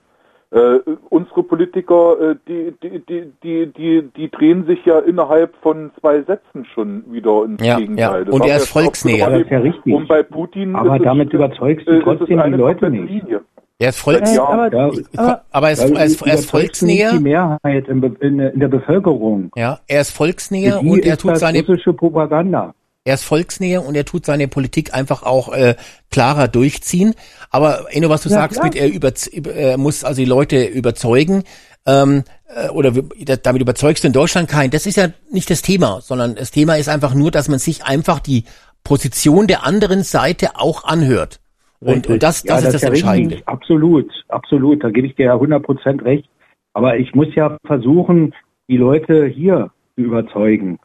Äh, 0.54 0.80
unsere 1.10 1.44
Politiker, 1.44 2.32
äh, 2.32 2.36
die, 2.46 2.74
die, 2.84 3.00
die, 3.08 3.32
die, 3.42 3.66
die, 3.68 4.10
die 4.18 4.30
drehen 4.32 4.66
sich 4.66 4.84
ja 4.86 5.00
innerhalb 5.00 5.56
von 5.62 5.92
zwei 6.00 6.22
Sätzen 6.24 6.66
schon 6.74 7.04
wieder 7.10 7.46
ins 7.46 7.66
Ja, 7.66 7.78
Gegenteil. 7.78 8.26
ja. 8.28 8.32
Und 8.34 8.46
er 8.46 8.58
ist 8.58 8.68
volksnäher. 8.68 9.30
Das 9.30 9.42
ist 9.44 9.50
ja 9.50 9.60
richtig. 9.60 9.94
Und 9.94 10.10
bei 10.10 10.24
Putin 10.24 10.76
Aber 10.76 10.96
ist 10.96 11.02
es, 11.02 11.06
damit 11.06 11.32
überzeugst 11.32 11.88
du 11.88 11.92
äh, 11.92 12.02
trotzdem 12.04 12.42
die 12.44 12.50
Leute 12.58 12.90
nicht. 12.90 13.10
Linie. 13.10 13.42
Er 13.80 13.90
ist 13.90 14.00
Volks, 14.00 14.36
Ja, 14.36 14.44
aber, 14.48 14.72
ja. 14.72 14.92
aber 15.16 15.42
aber 15.52 15.68
er 15.68 15.74
ist, 15.74 15.90
er 15.90 16.06
ist, 16.06 16.22
er 16.22 16.38
volksnäher. 16.38 17.14
Die 17.14 17.20
Mehrheit 17.20 17.88
in, 17.88 18.04
in, 18.20 18.40
in 18.40 18.60
der 18.60 18.68
Bevölkerung. 18.68 19.52
Ja, 19.56 19.80
er 19.88 20.02
ist 20.02 20.12
volksnäher 20.12 20.82
und 20.82 21.04
er 21.04 21.18
tut 21.18 21.38
seine 21.38 21.60
russische 21.60 21.92
Propaganda. 21.94 22.76
Er 23.04 23.16
ist 23.16 23.24
volksnäher 23.24 23.84
und 23.84 23.96
er 23.96 24.06
tut 24.06 24.26
seine 24.26 24.48
Politik 24.48 24.94
einfach 24.94 25.24
auch 25.24 25.52
äh, 25.54 25.76
klarer 26.12 26.48
durchziehen. 26.48 27.16
Aber 27.50 27.88
Enno, 27.90 28.10
was 28.10 28.22
du 28.22 28.30
Ja, 28.30 28.36
sagst, 28.36 28.60
klar. 28.60 28.66
mit 28.66 28.76
er, 28.76 28.92
über, 28.92 29.12
er 29.56 29.78
muss 29.80 30.04
also 30.04 30.22
die 30.22 30.28
Leute 30.28 30.66
überzeugen 30.66 31.44
ähm, 31.88 32.24
äh, 32.56 32.70
oder 32.70 32.92
damit 32.92 33.62
überzeugst 33.62 34.04
du 34.04 34.08
in 34.08 34.14
Deutschland 34.14 34.50
keinen. 34.50 34.70
Das 34.70 34.86
ist 34.86 34.98
ja 34.98 35.08
nicht 35.32 35.50
das 35.50 35.64
Thema, 35.64 36.02
sondern 36.02 36.36
das 36.36 36.52
Thema 36.52 36.76
ist 36.76 36.90
einfach 36.90 37.16
nur, 37.16 37.32
dass 37.32 37.50
man 37.50 37.58
sich 37.58 37.84
einfach 37.86 38.20
die 38.20 38.46
Position 38.84 39.48
der 39.48 39.66
anderen 39.66 40.04
Seite 40.04 40.50
auch 40.56 40.84
anhört. 40.84 41.40
Und, 41.80 42.06
und 42.08 42.22
das, 42.22 42.44
das 42.44 42.62
ja, 42.62 42.68
ist 42.68 42.74
das 42.76 42.82
ja 42.84 42.90
Entscheidende. 42.90 43.36
richtig. 43.36 43.48
Absolut, 43.48 44.12
absolut. 44.28 44.84
Da 44.84 44.92
gebe 44.92 45.08
ich 45.08 45.16
dir 45.16 45.26
ja 45.26 45.36
100% 45.36 46.04
recht. 46.06 46.30
Aber 46.74 46.98
ich 46.98 47.16
muss 47.16 47.34
ja 47.34 47.58
versuchen, 47.66 48.36
die 48.70 48.78
Leute 48.78 49.26
hier 49.26 49.72
zu 49.96 50.02
überzeugen. 50.02 50.78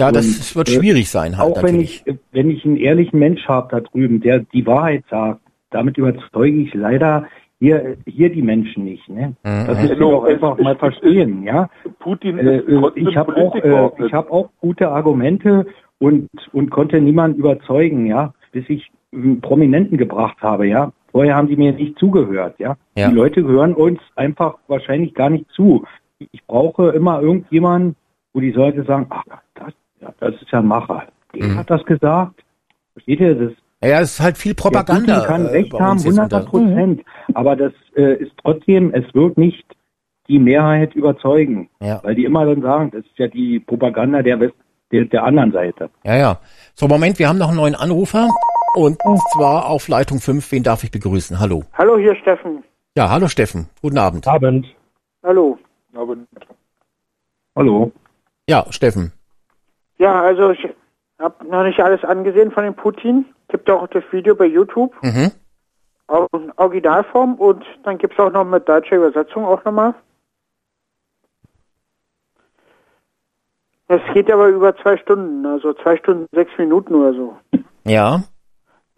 Ja, 0.00 0.10
das 0.10 0.26
Und, 0.26 0.56
wird 0.56 0.68
äh, 0.70 0.72
schwierig 0.72 1.10
sein 1.10 1.36
halt 1.36 1.50
Auch 1.50 1.62
wenn 1.62 1.76
natürlich. 1.76 2.02
ich, 2.06 2.14
wenn 2.32 2.50
ich 2.50 2.64
einen 2.64 2.76
ehrlichen 2.76 3.18
Mensch 3.18 3.46
habe 3.46 3.68
da 3.70 3.80
drüben, 3.80 4.20
der 4.20 4.40
die 4.40 4.66
Wahrheit 4.66 5.04
sagt, 5.10 5.40
damit 5.70 5.98
überzeuge 5.98 6.56
ich 6.62 6.72
leider 6.74 7.26
hier, 7.58 7.96
hier 8.06 8.30
die 8.30 8.40
Menschen 8.40 8.84
nicht. 8.84 9.06
Ne? 9.08 9.34
Mhm. 9.44 9.66
Das 9.66 9.68
müssen 9.68 9.88
wir 9.90 9.94
Genau, 9.96 10.10
doch 10.12 10.24
einfach 10.24 10.58
mal 10.58 10.76
verstehen, 10.76 11.42
ja. 11.42 11.68
Putin 11.98 12.38
Äh, 12.38 12.60
ist 12.60 12.68
äh, 12.68 12.90
ich 13.00 13.16
habe 13.16 13.36
auch, 13.36 13.54
äh, 13.54 14.06
ich 14.06 14.12
habe 14.14 14.30
auch 14.32 14.48
gute 14.60 14.88
Argumente 14.88 15.66
und 15.98 16.28
und 16.52 16.70
konnte 16.70 16.98
niemanden 17.00 17.38
überzeugen, 17.38 18.06
ja, 18.06 18.32
bis 18.52 18.64
ich 18.68 18.90
einen 19.12 19.40
Prominenten 19.42 19.98
gebracht 19.98 20.38
habe, 20.40 20.66
ja. 20.66 20.92
Vorher 21.12 21.34
haben 21.34 21.48
die 21.48 21.56
mir 21.56 21.72
nicht 21.72 21.98
zugehört, 21.98 22.54
ja. 22.58 22.76
Ja. 22.96 23.08
Die 23.08 23.14
Leute 23.14 23.42
hören 23.42 23.74
uns 23.74 24.00
einfach 24.16 24.56
wahrscheinlich 24.68 25.12
gar 25.12 25.28
nicht 25.28 25.46
zu. 25.50 25.84
Ich 26.32 26.46
brauche 26.46 26.90
immer 26.90 27.20
irgendjemanden, 27.20 27.96
wo 28.32 28.40
die 28.40 28.52
Leute 28.52 28.84
sagen, 28.84 29.06
ach, 29.10 29.24
das, 29.54 29.72
ja, 30.00 30.12
das 30.20 30.34
ist 30.36 30.50
ja 30.50 30.58
ein 30.60 30.66
Macher. 30.66 31.06
Der 31.34 31.46
Mhm. 31.46 31.58
hat 31.58 31.70
das 31.70 31.84
gesagt. 31.84 32.42
Versteht 32.94 33.20
ihr 33.20 33.34
das? 33.34 33.52
Ja, 33.82 34.00
es 34.00 34.12
ist 34.14 34.20
halt 34.20 34.36
viel 34.36 34.54
Propaganda. 34.54 35.06
Der 35.06 35.14
Putin 35.20 35.26
kann 35.28 35.46
äh, 35.46 35.50
recht 35.50 35.72
haben, 35.72 35.92
uns 35.92 36.04
jetzt 36.04 36.18
100 36.18 36.32
unter- 36.32 36.50
Prozent. 36.50 37.02
Aber 37.34 37.56
das 37.56 37.72
äh, 37.96 38.14
ist 38.16 38.32
trotzdem, 38.42 38.92
es 38.92 39.04
wird 39.14 39.38
nicht 39.38 39.64
die 40.28 40.38
Mehrheit 40.38 40.94
überzeugen. 40.94 41.70
Ja. 41.80 42.00
Weil 42.04 42.14
die 42.14 42.24
immer 42.24 42.44
dann 42.44 42.60
sagen, 42.62 42.90
das 42.90 43.04
ist 43.04 43.18
ja 43.18 43.26
die 43.28 43.58
Propaganda 43.60 44.22
der, 44.22 44.38
West, 44.40 44.54
der, 44.92 45.04
der 45.06 45.24
anderen 45.24 45.52
Seite. 45.52 45.88
Ja, 46.04 46.16
ja. 46.16 46.38
So, 46.74 46.88
Moment, 46.88 47.18
wir 47.18 47.28
haben 47.28 47.38
noch 47.38 47.48
einen 47.48 47.56
neuen 47.56 47.74
Anrufer. 47.74 48.28
Und 48.76 48.98
zwar 49.32 49.66
auf 49.66 49.88
Leitung 49.88 50.20
5. 50.20 50.52
Wen 50.52 50.62
darf 50.62 50.84
ich 50.84 50.90
begrüßen? 50.90 51.40
Hallo. 51.40 51.64
Hallo, 51.72 51.96
hier 51.98 52.14
Steffen. 52.16 52.62
Ja, 52.96 53.08
hallo 53.10 53.26
Steffen. 53.28 53.68
Guten 53.82 53.98
Abend. 53.98 54.28
Abend. 54.28 54.66
Hallo. 55.24 55.58
Aber 55.94 56.16
Hallo. 57.56 57.92
Ja, 58.48 58.66
Steffen. 58.70 59.12
Ja, 60.00 60.22
also 60.22 60.48
ich 60.52 60.66
habe 61.18 61.46
noch 61.46 61.62
nicht 61.62 61.78
alles 61.78 62.02
angesehen 62.04 62.50
von 62.50 62.64
dem 62.64 62.74
Putin. 62.74 63.26
Gibt 63.48 63.68
auch 63.68 63.86
das 63.88 64.02
Video 64.12 64.34
bei 64.34 64.46
YouTube, 64.46 64.94
Mhm. 65.02 65.30
auch 66.06 66.26
in 66.32 66.50
Originalform 66.56 67.34
und 67.34 67.62
dann 67.82 67.98
gibt's 67.98 68.18
auch 68.18 68.32
noch 68.32 68.44
mit 68.46 68.66
deutscher 68.66 68.96
Übersetzung 68.96 69.44
auch 69.44 69.62
nochmal. 69.62 69.94
Es 73.88 74.00
geht 74.14 74.30
aber 74.32 74.48
über 74.48 74.74
zwei 74.76 74.96
Stunden, 74.96 75.44
also 75.44 75.74
zwei 75.74 75.98
Stunden, 75.98 76.26
sechs 76.32 76.56
Minuten 76.56 76.94
oder 76.94 77.12
so. 77.12 77.36
Ja. 77.84 78.22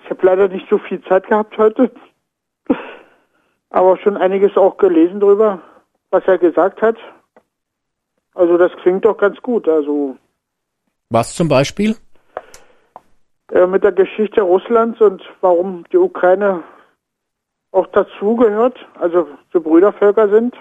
Ich 0.04 0.10
habe 0.10 0.24
leider 0.24 0.46
nicht 0.46 0.68
so 0.70 0.78
viel 0.78 1.02
Zeit 1.06 1.26
gehabt 1.26 1.58
heute, 1.58 1.90
aber 3.70 3.96
schon 3.96 4.16
einiges 4.16 4.56
auch 4.56 4.76
gelesen 4.76 5.18
drüber, 5.18 5.60
was 6.10 6.22
er 6.28 6.38
gesagt 6.38 6.80
hat. 6.80 6.96
Also 8.34 8.56
das 8.56 8.70
klingt 8.82 9.04
doch 9.04 9.16
ganz 9.16 9.42
gut. 9.42 9.68
Also 9.68 10.16
Was 11.12 11.34
zum 11.34 11.48
Beispiel? 11.48 11.96
äh, 13.52 13.66
mit 13.66 13.84
der 13.84 13.92
Geschichte 13.92 14.42
Russlands 14.42 15.00
und 15.00 15.22
warum 15.40 15.84
die 15.92 15.98
Ukraine 15.98 16.64
auch 17.70 17.86
dazugehört, 17.88 18.78
also 18.98 19.28
so 19.52 19.60
Brüdervölker 19.60 20.28
sind. 20.28 20.54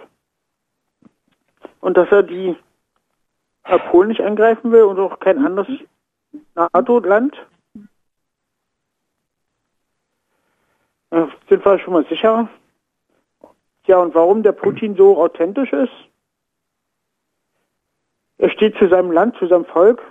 Und 1.80 1.98
dass 1.98 2.10
er 2.12 2.24
die 2.24 2.56
äh, 3.64 3.80
Polen 3.90 4.10
nicht 4.10 4.22
angreifen 4.22 4.72
will 4.72 4.84
und 4.84 5.00
auch 5.00 5.20
kein 5.20 5.44
anderes 5.44 5.68
NATO-Land. 6.56 7.36
Äh, 11.12 11.26
sind 11.50 11.66
wir 11.66 11.80
schon 11.80 11.94
mal 11.94 12.06
sicher. 12.06 12.50
Ja, 13.88 13.98
und 13.98 14.14
warum 14.14 14.44
der 14.44 14.52
Putin 14.52 14.96
so 14.96 15.22
authentisch 15.22 15.74
ist? 15.74 15.92
Er 18.38 18.50
steht 18.50 18.78
zu 18.78 18.88
seinem 18.90 19.12
Land, 19.12 19.38
zu 19.38 19.48
seinem 19.48 19.66
Volk 19.66 20.02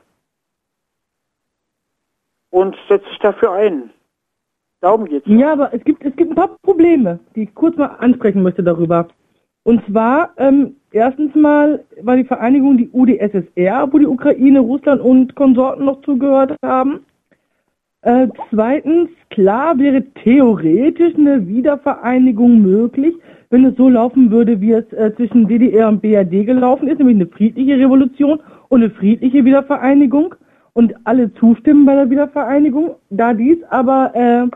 und 2.50 2.76
setzt 2.88 3.08
sich 3.08 3.18
dafür 3.18 3.52
ein. 3.52 3.90
Darum 4.80 5.04
geht's. 5.04 5.26
Ja, 5.26 5.52
aber 5.52 5.74
es 5.74 5.84
gibt, 5.84 6.04
es 6.04 6.14
gibt 6.16 6.30
ein 6.30 6.36
paar 6.36 6.56
Probleme, 6.62 7.20
die 7.34 7.44
ich 7.44 7.54
kurz 7.54 7.76
mal 7.76 7.96
ansprechen 7.98 8.42
möchte 8.42 8.62
darüber. 8.62 9.08
Und 9.62 9.84
zwar, 9.86 10.30
ähm, 10.38 10.76
erstens 10.90 11.34
mal 11.34 11.84
war 12.02 12.16
die 12.16 12.24
Vereinigung 12.24 12.78
die 12.78 12.88
UdSSR, 12.90 13.88
wo 13.92 13.98
die 13.98 14.06
Ukraine, 14.06 14.60
Russland 14.60 15.02
und 15.02 15.34
Konsorten 15.34 15.84
noch 15.84 16.00
zugehört 16.02 16.56
haben. 16.64 17.04
Äh, 18.02 18.28
zweitens, 18.48 19.10
klar 19.28 19.78
wäre 19.78 20.02
theoretisch 20.24 21.14
eine 21.16 21.46
Wiedervereinigung 21.46 22.62
möglich, 22.62 23.14
wenn 23.50 23.66
es 23.66 23.76
so 23.76 23.90
laufen 23.90 24.30
würde, 24.30 24.60
wie 24.62 24.72
es 24.72 24.90
äh, 24.94 25.14
zwischen 25.16 25.46
DDR 25.46 25.88
und 25.88 26.00
BRD 26.00 26.46
gelaufen 26.46 26.88
ist, 26.88 26.98
nämlich 26.98 27.16
eine 27.16 27.26
friedliche 27.26 27.78
Revolution 27.78 28.40
und 28.70 28.82
eine 28.82 28.90
friedliche 28.90 29.44
Wiedervereinigung 29.44 30.34
und 30.72 30.94
alle 31.04 31.32
zustimmen 31.34 31.86
bei 31.86 31.94
der 31.94 32.10
Wiedervereinigung. 32.10 32.96
Da 33.10 33.34
dies 33.34 33.58
aber 33.70 34.12
äh, 34.14 34.46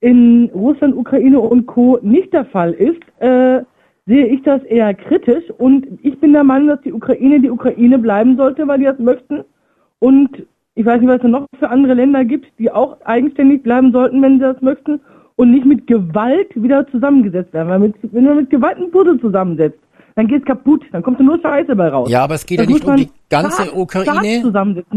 in 0.00 0.50
Russland, 0.54 0.96
Ukraine 0.96 1.40
und 1.40 1.66
Co. 1.66 1.98
nicht 2.02 2.32
der 2.32 2.44
Fall 2.46 2.72
ist, 2.72 3.00
äh, 3.20 3.62
sehe 4.06 4.26
ich 4.26 4.42
das 4.42 4.62
eher 4.64 4.94
kritisch 4.94 5.44
und 5.58 5.86
ich 6.02 6.18
bin 6.18 6.32
der 6.32 6.44
Meinung, 6.44 6.68
dass 6.68 6.80
die 6.80 6.92
Ukraine 6.92 7.40
die 7.40 7.50
Ukraine 7.50 7.98
bleiben 7.98 8.36
sollte, 8.36 8.66
weil 8.66 8.78
die 8.78 8.86
das 8.86 8.98
möchten 8.98 9.44
und 9.98 10.46
ich 10.74 10.86
weiß 10.86 11.00
nicht, 11.00 11.10
was 11.10 11.22
es 11.22 11.28
noch 11.28 11.46
für 11.58 11.68
andere 11.68 11.94
Länder 11.94 12.24
gibt, 12.24 12.46
die 12.58 12.70
auch 12.70 12.96
eigenständig 13.04 13.62
bleiben 13.62 13.92
sollten, 13.92 14.22
wenn 14.22 14.34
sie 14.34 14.44
das 14.44 14.60
möchten 14.62 15.00
und 15.36 15.50
nicht 15.50 15.66
mit 15.66 15.86
Gewalt 15.86 16.50
wieder 16.54 16.86
zusammengesetzt 16.88 17.52
werden. 17.52 17.68
Weil 17.68 17.80
mit, 17.80 17.94
wenn 18.02 18.24
man 18.24 18.36
mit 18.36 18.50
Gewalt 18.50 18.76
einen 18.76 18.90
Puzzle 18.90 19.20
zusammensetzt, 19.20 19.78
dann 20.20 20.28
geht's 20.28 20.44
kaputt, 20.44 20.82
dann 20.92 21.02
kommt 21.02 21.18
nur 21.20 21.40
Scheiße 21.40 21.74
bei 21.74 21.88
raus. 21.88 22.10
Ja, 22.10 22.22
aber 22.24 22.34
es 22.34 22.44
geht 22.46 22.58
Das 22.60 22.66
ja 22.66 22.72
nicht 22.72 22.84
um 22.84 22.96
die 22.96 23.10
ganze 23.30 23.62
stark, 23.62 23.76
Ukraine. 23.76 24.42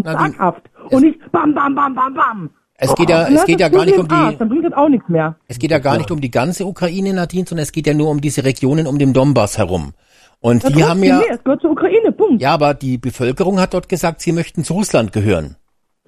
Zaghaft. 0.03 0.61
es- 0.88 0.93
Und 0.93 1.03
nicht 1.03 1.32
bam, 1.32 1.53
bam, 1.53 1.74
bam, 1.76 1.95
bam, 1.95 2.13
bam. 2.13 2.49
Es 2.76 2.93
geht 2.95 3.09
ja, 3.09 3.24
Dann 3.24 3.36
es 3.36 3.45
geht 3.45 3.59
ja 3.61 3.69
gar 3.69 3.86
nicht 3.86 3.97
um 3.97 4.07
den 4.07 4.17
Arsch, 4.17 4.32
die, 4.34 4.38
Dann 4.39 4.49
bringt 4.49 4.65
das 4.65 4.74
auch 4.74 4.89
nichts 4.89 5.07
mehr. 5.07 5.36
es 5.47 5.57
geht 5.59 5.71
ja 5.71 5.80
gar 5.80 5.97
nicht 5.97 6.11
um 6.11 6.19
die 6.19 6.32
ganze 6.32 6.65
Ukraine, 6.65 7.13
Nadine, 7.13 7.45
sondern 7.47 7.63
es 7.63 7.71
geht 7.71 7.88
ja 7.88 7.93
nur 7.93 8.09
um 8.09 8.19
diese 8.19 8.43
Regionen 8.43 8.88
um 8.88 8.99
den 8.99 9.13
Donbass 9.13 9.57
herum. 9.57 9.93
Und 10.41 10.63
Ja, 10.63 10.69
die 10.71 10.84
haben 10.84 11.03
ja, 11.03 11.19
Nee, 11.19 11.26
es 11.32 11.41
gehört 11.43 11.61
zur 11.61 11.71
Ukraine, 11.71 12.11
Punkt. 12.11 12.41
ja, 12.41 12.53
aber 12.53 12.74
die 12.74 12.97
Bevölkerung 12.97 13.61
hat 13.61 13.74
dort 13.74 13.88
gesagt, 13.88 14.19
sie 14.21 14.34
möchten 14.34 14.65
zu 14.65 14.74
Russland 14.74 15.13
gehören. 15.13 15.55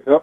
Ja, 0.06 0.20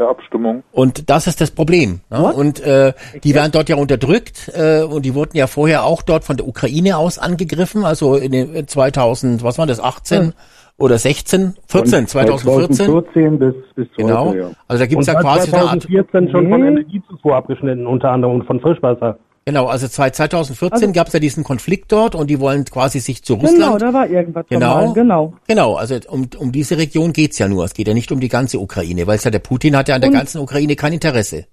per 0.00 0.08
Abstimmung. 0.08 0.62
Und 0.72 1.10
das 1.10 1.26
ist 1.26 1.42
das 1.42 1.50
Problem. 1.50 2.00
Ne? 2.10 2.32
Und 2.32 2.60
äh, 2.60 2.94
die 3.22 3.34
werden 3.34 3.52
dort 3.52 3.68
ja 3.68 3.76
unterdrückt 3.76 4.50
äh, 4.54 4.82
und 4.82 5.04
die 5.04 5.14
wurden 5.14 5.36
ja 5.36 5.46
vorher 5.46 5.84
auch 5.84 6.00
dort 6.00 6.24
von 6.24 6.38
der 6.38 6.48
Ukraine 6.48 6.96
aus 6.96 7.18
angegriffen, 7.18 7.84
also 7.84 8.16
in 8.16 8.32
den 8.32 8.66
2000, 8.66 9.44
was 9.44 9.58
war 9.58 9.66
das, 9.66 9.78
18 9.78 10.32
oder 10.78 10.96
16, 10.96 11.54
14, 11.66 12.06
2014. 12.06 12.76
2014 12.76 13.38
bis, 13.38 13.54
bis 13.74 13.88
heute, 13.88 14.02
Genau. 14.02 14.32
ja. 14.32 14.50
Also 14.66 14.82
da 14.82 14.86
gibt's 14.86 15.06
Und 15.06 15.14
ja 15.14 15.20
quasi 15.20 15.52
eine 15.52 15.64
Art, 15.64 15.82
2014 15.82 16.30
schon 16.30 16.48
von. 16.48 16.64
Energiezufuhr 16.64 17.36
abgeschnitten, 17.36 17.86
unter 17.86 18.10
anderem 18.10 18.36
und 18.36 18.46
von 18.46 18.58
Frischwasser. 18.60 19.18
Genau, 19.44 19.66
also 19.66 19.86
seit 19.86 20.14
2014 20.16 20.72
Also- 20.72 20.92
gab's 20.92 21.12
ja 21.12 21.20
diesen 21.20 21.44
Konflikt 21.44 21.90
dort 21.92 22.14
und 22.14 22.28
die 22.30 22.40
wollen 22.40 22.64
quasi 22.64 23.00
sich 23.00 23.22
zu 23.22 23.36
Genau, 23.38 23.50
Russland. 23.50 23.82
da 23.82 23.92
war 23.92 24.08
irgendwas 24.08 24.46
Genau. 24.48 24.86
mal, 24.86 24.92
genau. 24.94 25.34
Genau, 25.48 25.74
also 25.74 25.96
um, 26.08 26.28
um 26.38 26.52
diese 26.52 26.76
Region 26.78 27.12
geht's 27.12 27.38
ja 27.38 27.48
nur. 27.48 27.64
Es 27.64 27.74
geht 27.74 27.88
ja 27.88 27.94
nicht 27.94 28.12
um 28.12 28.20
die 28.20 28.28
ganze 28.28 28.58
Ukraine, 28.58 29.06
weil 29.06 29.16
es 29.16 29.24
ja 29.24 29.30
der 29.30 29.38
Putin 29.40 29.76
hat 29.76 29.88
ja 29.88 29.94
an 29.96 30.00
der 30.00 30.10
Und- 30.10 30.16
ganzen 30.16 30.40
Ukraine 30.40 30.76
kein 30.76 30.92
Interesse. 30.92 31.46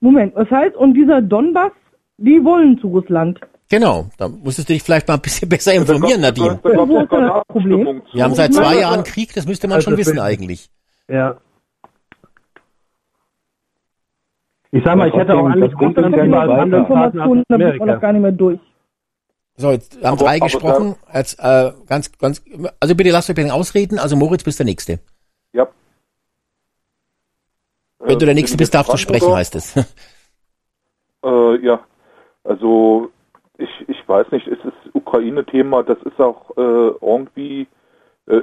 Moment, 0.00 0.34
was 0.34 0.50
heißt, 0.50 0.74
und 0.76 0.94
dieser 0.94 1.22
Donbass, 1.22 1.70
die 2.18 2.42
wollen 2.44 2.78
zu 2.80 2.88
Russland. 2.88 3.38
Genau, 3.70 4.06
da 4.18 4.28
musstest 4.28 4.68
du 4.68 4.72
dich 4.74 4.82
vielleicht 4.82 5.08
mal 5.08 5.14
ein 5.14 5.20
bisschen 5.20 5.48
besser 5.48 5.72
informieren, 5.72 6.20
Da 6.22 6.30
gab- 6.30 6.38
Nadine. 6.38 6.60
Da 6.62 6.70
gab 7.28 7.44
es. 7.56 7.64
Wir 8.12 8.24
haben 8.24 8.34
seit 8.34 8.52
zwei 8.52 8.80
Jahren 8.80 9.04
Krieg, 9.04 9.32
das 9.34 9.46
müsste 9.46 9.68
man 9.68 9.76
Also 9.76 9.90
schon 9.90 9.98
wissen 9.98 10.18
eigentlich. 10.18 10.68
Ja. 11.08 11.36
Ich 14.74 14.82
sag 14.84 14.96
mal, 14.96 15.08
ich 15.08 15.14
hätte 15.14 15.34
auch 15.34 15.44
eigentlich. 15.46 15.72
Handelspartner 15.74 16.78
Informationen, 16.78 17.38
als 17.40 17.48
da 17.48 17.56
blickt 17.56 17.78
man 17.78 17.88
noch 17.88 18.00
gar 18.00 18.12
nicht 18.12 18.22
mehr 18.22 18.32
durch. 18.32 18.58
So, 19.56 19.70
jetzt 19.70 19.96
haben 19.96 20.14
Aber- 20.14 20.24
drei 20.24 20.36
aber 20.36 20.46
gesprochen. 20.46 20.96
Jetzt, 21.12 21.38
äh, 21.38 21.72
ganz, 21.86 22.10
ganz, 22.18 22.42
also 22.80 22.94
bitte 22.94 23.10
lasst 23.10 23.28
euch 23.28 23.36
bitte 23.36 23.52
ausreden. 23.52 23.98
Also 23.98 24.16
Moritz, 24.16 24.44
bist 24.44 24.58
der 24.58 24.64
Nächste. 24.66 24.98
Ja. 25.52 25.68
Wenn 27.98 28.18
du 28.18 28.24
der 28.24 28.34
Nächste 28.34 28.56
bist, 28.56 28.74
darfst 28.74 28.92
du 28.92 28.96
sprechen, 28.96 29.32
heißt 29.32 29.54
es. 29.54 29.74
Äh, 31.24 31.64
ja, 31.64 31.78
also 32.42 33.08
ich, 33.56 33.70
ich 33.86 34.08
weiß 34.08 34.32
nicht, 34.32 34.48
es 34.48 34.58
ist 34.64 34.74
Ukraine-Thema, 34.92 35.84
das 35.84 35.98
ist 36.02 36.20
auch 36.20 36.50
äh, 36.56 36.96
irgendwie, 37.00 37.68
äh, 38.26 38.40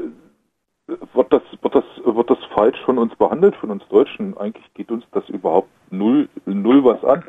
wird, 1.13 1.33
das, 1.33 1.41
wird, 1.61 1.75
das, 1.75 1.83
wird 2.03 2.29
das 2.29 2.43
falsch 2.53 2.79
von 2.83 2.97
uns 2.97 3.15
behandelt, 3.15 3.55
von 3.55 3.71
uns 3.71 3.87
Deutschen? 3.89 4.37
Eigentlich 4.37 4.73
geht 4.73 4.91
uns 4.91 5.03
das 5.11 5.27
überhaupt 5.29 5.69
null, 5.91 6.27
null 6.45 6.83
was 6.83 7.03
an. 7.03 7.23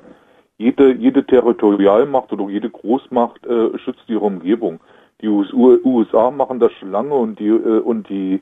Jede, 0.59 0.93
jede 0.93 1.25
Territorialmacht 1.25 2.33
oder 2.33 2.49
jede 2.51 2.71
Großmacht 2.71 3.47
äh, 3.47 3.79
schützt 3.79 4.05
ihre 4.09 4.25
Umgebung. 4.25 4.81
Die 5.21 5.29
US- 5.29 5.53
USA 5.53 6.31
machen 6.31 6.61
das 6.61 6.73
schon 6.73 6.91
lange 6.91 7.15
und 7.15 7.39
die, 7.39 7.49
äh, 7.49 7.81
und 7.81 8.09
die 8.09 8.41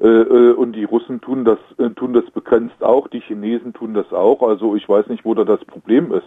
äh, 0.00 0.06
äh, 0.06 0.52
und 0.52 0.72
die 0.72 0.84
Russen 0.84 1.20
tun 1.20 1.44
das, 1.44 1.58
äh, 1.78 1.90
tun 1.90 2.14
das 2.14 2.24
begrenzt 2.30 2.82
auch, 2.82 3.08
die 3.08 3.20
Chinesen 3.20 3.74
tun 3.74 3.92
das 3.94 4.10
auch. 4.12 4.42
Also 4.42 4.74
ich 4.74 4.88
weiß 4.88 5.08
nicht, 5.08 5.24
wo 5.24 5.34
da 5.34 5.44
das 5.44 5.62
Problem 5.66 6.12
ist. 6.12 6.26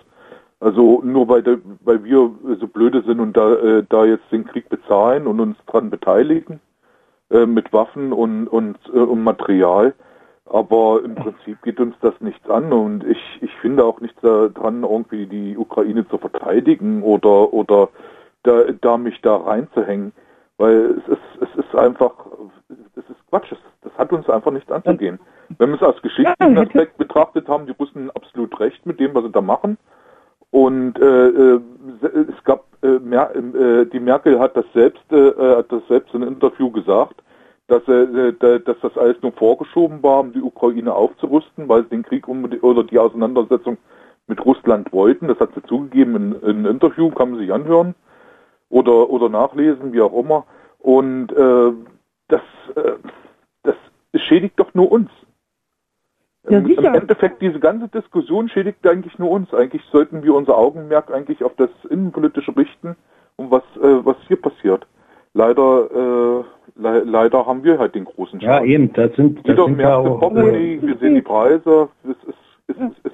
Also 0.59 1.01
nur 1.03 1.27
weil, 1.27 1.41
der, 1.41 1.57
weil 1.83 2.03
wir 2.03 2.31
so 2.59 2.67
blöde 2.67 3.01
sind 3.01 3.19
und 3.19 3.35
da, 3.35 3.55
äh, 3.55 3.83
da 3.89 4.05
jetzt 4.05 4.31
den 4.31 4.45
Krieg 4.45 4.69
bezahlen 4.69 5.25
und 5.25 5.39
uns 5.39 5.57
dran 5.65 5.89
beteiligen 5.89 6.59
äh, 7.33 7.45
mit 7.45 7.73
Waffen 7.73 8.13
und, 8.13 8.47
und, 8.47 8.77
äh, 8.93 8.99
und 8.99 9.23
Material. 9.23 9.93
Aber 10.45 11.01
im 11.03 11.15
Prinzip 11.15 11.61
geht 11.63 11.79
uns 11.79 11.95
das 12.01 12.13
nichts 12.19 12.47
an 12.49 12.71
und 12.71 13.03
ich, 13.05 13.19
ich 13.41 13.51
finde 13.55 13.83
auch 13.83 13.99
nichts 14.01 14.21
daran, 14.21 14.83
irgendwie 14.83 15.25
die 15.25 15.57
Ukraine 15.57 16.07
zu 16.09 16.17
verteidigen 16.17 17.01
oder, 17.01 17.51
oder 17.53 17.89
da, 18.43 18.63
da 18.79 18.97
mich 18.97 19.19
da 19.21 19.37
reinzuhängen. 19.37 20.11
Weil 20.57 20.97
es 20.99 21.07
ist, 21.07 21.41
es 21.41 21.65
ist 21.65 21.75
einfach, 21.75 22.13
das 22.95 23.03
ist 23.09 23.29
Quatsch, 23.29 23.51
das, 23.81 23.93
hat 23.97 24.11
uns 24.11 24.29
einfach 24.29 24.51
nichts 24.51 24.71
anzugehen. 24.71 25.19
Wenn 25.57 25.71
man 25.71 25.79
es 25.79 25.85
aus 25.85 26.01
geschichtlichen 26.01 26.57
Aspekt 26.57 26.97
betrachtet, 26.97 27.47
haben 27.47 27.65
die 27.65 27.73
Russen 27.73 28.11
absolut 28.11 28.59
recht 28.59 28.85
mit 28.85 28.99
dem, 28.99 29.15
was 29.15 29.23
sie 29.23 29.31
da 29.31 29.41
machen. 29.41 29.77
Und 30.53 30.99
äh, 30.99 31.29
äh, 31.29 31.59
es 32.29 32.43
gab 32.43 32.65
äh, 32.83 32.99
Mer 32.99 33.35
äh, 33.35 33.87
die 33.87 33.99
Merkel 33.99 34.39
hat 34.39 34.55
das 34.55 34.65
selbst 34.71 35.01
äh, 35.11 35.33
hat 35.55 35.71
das 35.71 35.81
selbst 35.87 36.13
in 36.13 36.21
einem 36.21 36.33
Interview 36.33 36.69
gesagt, 36.69 37.23
dass 37.65 37.81
äh, 37.87 38.03
äh, 38.03 38.59
dass 38.59 38.77
das 38.83 38.95
alles 38.95 39.19
nur 39.23 39.31
vorgeschoben 39.31 40.03
war, 40.03 40.19
um 40.19 40.31
die 40.31 40.43
Ukraine 40.43 40.93
aufzurüsten, 40.93 41.67
weil 41.67 41.81
sie 41.85 41.89
den 41.89 42.03
Krieg 42.03 42.27
um 42.27 42.47
oder 42.61 42.83
die 42.83 42.99
Auseinandersetzung 42.99 43.77
mit 44.27 44.45
Russland 44.45 44.93
wollten. 44.93 45.27
Das 45.27 45.39
hat 45.39 45.55
sie 45.55 45.63
zugegeben 45.63 46.15
in, 46.15 46.33
in 46.33 46.57
einem 46.57 46.65
Interview, 46.67 47.09
kann 47.09 47.31
man 47.31 47.39
sich 47.39 47.51
anhören 47.51 47.95
oder 48.69 49.09
oder 49.09 49.29
nachlesen, 49.29 49.91
wie 49.91 50.01
auch 50.01 50.13
immer. 50.13 50.45
Und 50.77 51.31
äh, 51.31 51.71
das 52.27 52.41
äh, 52.75 52.91
das 53.63 53.75
schädigt 54.13 54.59
doch 54.59 54.71
nur 54.75 54.91
uns. 54.91 55.09
Ja, 56.49 56.57
Im, 56.57 56.65
sicher. 56.65 56.89
Im 56.89 56.95
Endeffekt, 56.95 57.41
diese 57.41 57.59
ganze 57.59 57.87
Diskussion 57.87 58.49
schädigt 58.49 58.85
eigentlich 58.85 59.17
nur 59.17 59.31
uns. 59.31 59.53
Eigentlich 59.53 59.81
sollten 59.91 60.23
wir 60.23 60.33
unser 60.33 60.57
Augenmerk 60.57 61.11
eigentlich 61.13 61.43
auf 61.43 61.53
das 61.55 61.69
Innenpolitische 61.89 62.55
richten 62.55 62.95
und 63.37 63.49
was, 63.51 63.63
äh, 63.77 64.05
was 64.05 64.17
hier 64.27 64.41
passiert. 64.41 64.85
Leider, 65.33 65.89
äh, 65.91 66.43
le 66.81 67.03
leider 67.05 67.45
haben 67.45 67.63
wir 67.63 67.79
halt 67.79 67.95
den 67.95 68.05
großen 68.05 68.39
Ja, 68.39 68.57
Schaden. 68.57 68.69
eben, 68.69 68.93
das 68.93 69.15
sind, 69.15 69.39
das 69.39 69.45
Jeder 69.45 69.65
sind 69.65 69.79
ja 69.79 69.87
merkt 69.87 70.05
im 70.05 70.11
auch, 70.11 70.19
Portemonnaie, 70.19 70.79
wir 70.81 70.97
sehen 70.97 71.15
die 71.15 71.21
Preise, 71.21 71.89
es 72.03 72.09
ist, 72.09 72.37
es 72.67 72.75
ist, 72.75 72.81
es 73.03 73.11
ist, 73.11 73.13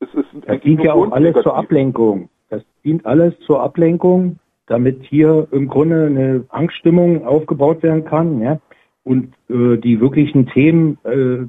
es 0.00 0.14
ist 0.14 0.48
das 0.48 0.60
dient 0.60 0.82
ja 0.82 0.94
auch 0.94 1.12
alles 1.12 1.34
zur 1.34 1.42
negativ. 1.42 1.52
Ablenkung. 1.52 2.28
Das 2.48 2.62
dient 2.82 3.06
alles 3.06 3.38
zur 3.40 3.60
Ablenkung, 3.62 4.38
damit 4.66 5.02
hier 5.02 5.46
im 5.52 5.68
Grunde 5.68 6.06
eine 6.06 6.44
Angststimmung 6.48 7.24
aufgebaut 7.26 7.82
werden 7.82 8.04
kann, 8.04 8.40
ja, 8.40 8.58
und 9.04 9.34
äh, 9.48 9.76
die 9.76 10.00
wirklichen 10.00 10.46
Themen 10.46 10.98
äh, 11.04 11.46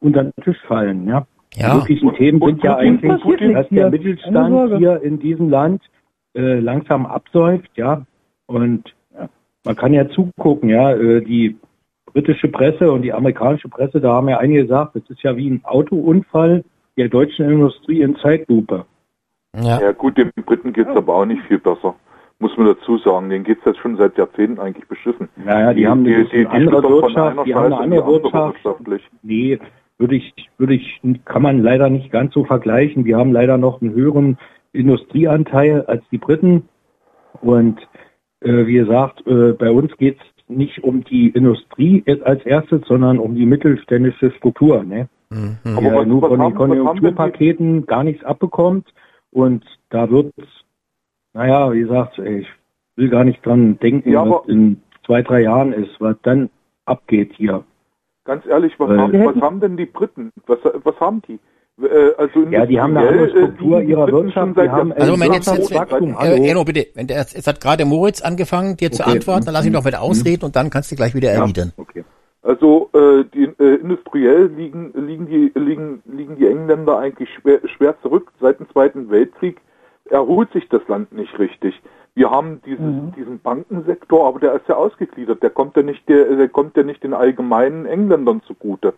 unter 0.00 0.24
den 0.24 0.44
Tisch 0.44 0.60
fallen, 0.66 1.06
ja. 1.06 1.26
Ja. 1.54 1.70
Die 1.74 1.80
wirklichen 1.80 2.14
Themen 2.14 2.40
und 2.40 2.50
sind 2.50 2.64
ja 2.64 2.76
eigentlich, 2.76 3.22
Putin- 3.22 3.54
dass 3.54 3.68
der 3.68 3.90
Mittelstand 3.90 4.78
hier 4.78 5.02
in 5.02 5.18
diesem 5.18 5.48
Land 5.50 5.82
äh, 6.34 6.60
langsam 6.60 7.06
absäuft, 7.06 7.70
ja. 7.76 8.06
Und 8.46 8.94
ja, 9.12 9.28
man 9.64 9.76
kann 9.76 9.92
ja 9.92 10.08
zugucken, 10.08 10.68
ja, 10.68 10.92
äh, 10.92 11.20
die 11.22 11.56
britische 12.06 12.48
Presse 12.48 12.90
und 12.92 13.02
die 13.02 13.12
amerikanische 13.12 13.68
Presse, 13.68 14.00
da 14.00 14.14
haben 14.14 14.28
ja 14.28 14.38
einige 14.38 14.62
gesagt, 14.62 14.96
das 14.96 15.02
ist 15.08 15.22
ja 15.22 15.36
wie 15.36 15.50
ein 15.50 15.60
Autounfall 15.64 16.64
der 16.96 17.08
deutschen 17.08 17.50
Industrie 17.50 18.02
in 18.02 18.16
Zeitlupe. 18.16 18.84
Ja. 19.56 19.80
Ja 19.80 19.92
gut, 19.92 20.16
den 20.16 20.30
Briten 20.44 20.72
geht's 20.72 20.90
aber 20.90 21.14
auch 21.14 21.24
nicht 21.24 21.42
viel 21.42 21.58
besser. 21.58 21.94
Muss 22.38 22.56
man 22.56 22.66
dazu 22.66 22.96
sagen. 22.98 23.28
Denen 23.28 23.44
geht's 23.44 23.62
jetzt 23.66 23.80
schon 23.80 23.96
seit 23.96 24.16
Jahrzehnten 24.16 24.60
eigentlich 24.60 24.86
beschissen. 24.88 25.28
Naja, 25.36 25.74
die, 25.74 25.86
haben 25.86 26.06
eine 26.06 26.24
bisschen 26.24 26.46
andere 26.46 26.80
schlittern 26.80 26.82
von 26.82 27.02
Wirtschaft, 27.02 27.46
die 27.46 27.54
haben 27.54 27.64
eine 27.64 27.74
die 27.74 27.82
andere 27.82 28.02
andere 28.04 28.22
Wirtschaft. 28.22 28.64
wirtschaftlich. 28.64 29.02
Nee, 29.22 29.58
würde 30.00 30.16
ich, 30.16 30.34
würde 30.58 30.74
ich, 30.74 31.00
kann 31.26 31.42
man 31.42 31.62
leider 31.62 31.90
nicht 31.90 32.10
ganz 32.10 32.32
so 32.32 32.44
vergleichen. 32.44 33.04
Wir 33.04 33.18
haben 33.18 33.32
leider 33.32 33.58
noch 33.58 33.80
einen 33.82 33.92
höheren 33.92 34.38
Industrieanteil 34.72 35.82
als 35.82 36.02
die 36.10 36.18
Briten. 36.18 36.68
Und 37.42 37.78
äh, 38.40 38.66
wie 38.66 38.74
gesagt, 38.74 39.24
äh, 39.26 39.52
bei 39.52 39.70
uns 39.70 39.94
geht's 39.98 40.22
nicht 40.48 40.82
um 40.82 41.04
die 41.04 41.28
Industrie 41.28 42.02
als 42.24 42.44
erstes, 42.46 42.80
sondern 42.88 43.18
um 43.18 43.34
die 43.34 43.46
mittelständische 43.46 44.32
Struktur. 44.32 44.82
Ne? 44.82 45.08
Mhm. 45.28 45.58
Aber 45.76 45.82
ja, 45.86 45.94
was- 45.96 46.06
nur 46.06 46.22
was 46.22 46.28
von 46.30 46.38
den 46.38 46.46
haben- 46.46 46.54
Konjunkturpaketen 46.56 47.86
gar 47.86 48.02
nichts 48.02 48.24
abbekommt 48.24 48.92
und 49.30 49.64
da 49.90 50.10
wird, 50.10 50.32
naja, 51.34 51.72
wie 51.72 51.80
gesagt, 51.80 52.18
ich 52.18 52.48
will 52.96 53.10
gar 53.10 53.24
nicht 53.24 53.44
dran 53.44 53.78
denken, 53.78 54.10
Ja, 54.10 54.28
was 54.28 54.48
in 54.48 54.80
zwei, 55.04 55.22
drei 55.22 55.42
Jahren 55.42 55.72
ist, 55.74 56.00
was 56.00 56.16
dann 56.22 56.48
abgeht 56.86 57.32
hier. 57.36 57.64
Ganz 58.24 58.44
ehrlich, 58.46 58.72
was, 58.78 58.88
haben, 58.90 59.12
was 59.24 59.40
haben 59.40 59.60
denn 59.60 59.76
die 59.76 59.86
Briten? 59.86 60.30
Was, 60.46 60.58
was 60.84 61.00
haben 61.00 61.22
die? 61.26 61.38
Äh, 61.82 62.12
also 62.18 62.40
Ja, 62.50 62.66
die 62.66 62.78
haben 62.80 62.96
eine 62.96 63.08
andere 63.08 63.24
industriell, 63.24 63.44
äh, 63.44 63.46
Struktur 63.46 63.76
liegen 63.78 63.86
die 63.86 63.92
ihrer 63.92 64.04
Briten 64.06 64.16
Wirtschaft, 64.16 64.34
schon 64.46 64.54
seit 64.54 64.64
die 64.66 64.70
haben- 64.70 64.92
Also 64.92 65.12
Moment, 65.12 65.34
jetzt, 65.34 65.46
jetzt, 65.52 65.74
Wachstum, 65.74 66.16
äh, 66.20 66.50
Enno, 66.50 66.64
bitte. 66.64 66.86
Wenn 66.94 67.06
der, 67.06 67.16
jetzt 67.18 67.46
hat 67.46 67.60
gerade 67.60 67.84
Moritz 67.86 68.20
angefangen, 68.20 68.76
dir 68.76 68.92
zu 68.92 69.02
Okay. 69.02 69.12
antworten, 69.12 69.44
dann 69.46 69.54
lass 69.54 69.66
ihn 69.66 69.72
doch 69.72 69.84
wieder 69.86 70.02
ausreden 70.02 70.44
und 70.44 70.56
dann 70.56 70.68
kannst 70.70 70.92
du 70.92 70.96
gleich 70.96 71.14
wieder 71.14 71.30
erwidern. 71.30 71.72
okay. 71.76 72.04
Also 72.42 72.88
äh, 72.94 73.24
die, 73.34 73.44
äh, 73.62 73.74
industriell 73.76 74.46
liegen, 74.46 74.92
liegen, 74.94 75.26
die, 75.26 75.52
liegen, 75.58 76.02
liegen 76.06 76.36
die 76.36 76.46
Engländer 76.46 76.98
eigentlich 76.98 77.28
schwer, 77.34 77.60
schwer 77.76 77.94
zurück. 78.00 78.32
Seit 78.40 78.58
dem 78.60 78.68
Zweiten 78.70 79.10
Weltkrieg 79.10 79.60
erholt 80.08 80.50
sich 80.52 80.66
das 80.70 80.80
Land 80.88 81.12
nicht 81.12 81.38
richtig. 81.38 81.80
Wir 82.14 82.30
haben 82.30 82.60
dieses, 82.66 83.14
diesen 83.16 83.38
Bankensektor, 83.40 84.26
aber 84.26 84.40
der 84.40 84.54
ist 84.54 84.68
ja 84.68 84.76
ausgegliedert. 84.76 85.42
Der 85.42 85.50
kommt 85.50 85.76
ja 85.76 85.82
nicht, 85.82 86.08
der, 86.08 86.24
der 86.36 86.48
kommt 86.48 86.76
ja 86.76 86.82
nicht 86.82 87.02
den 87.02 87.14
allgemeinen 87.14 87.86
Engländern 87.86 88.42
zugute. 88.42 88.94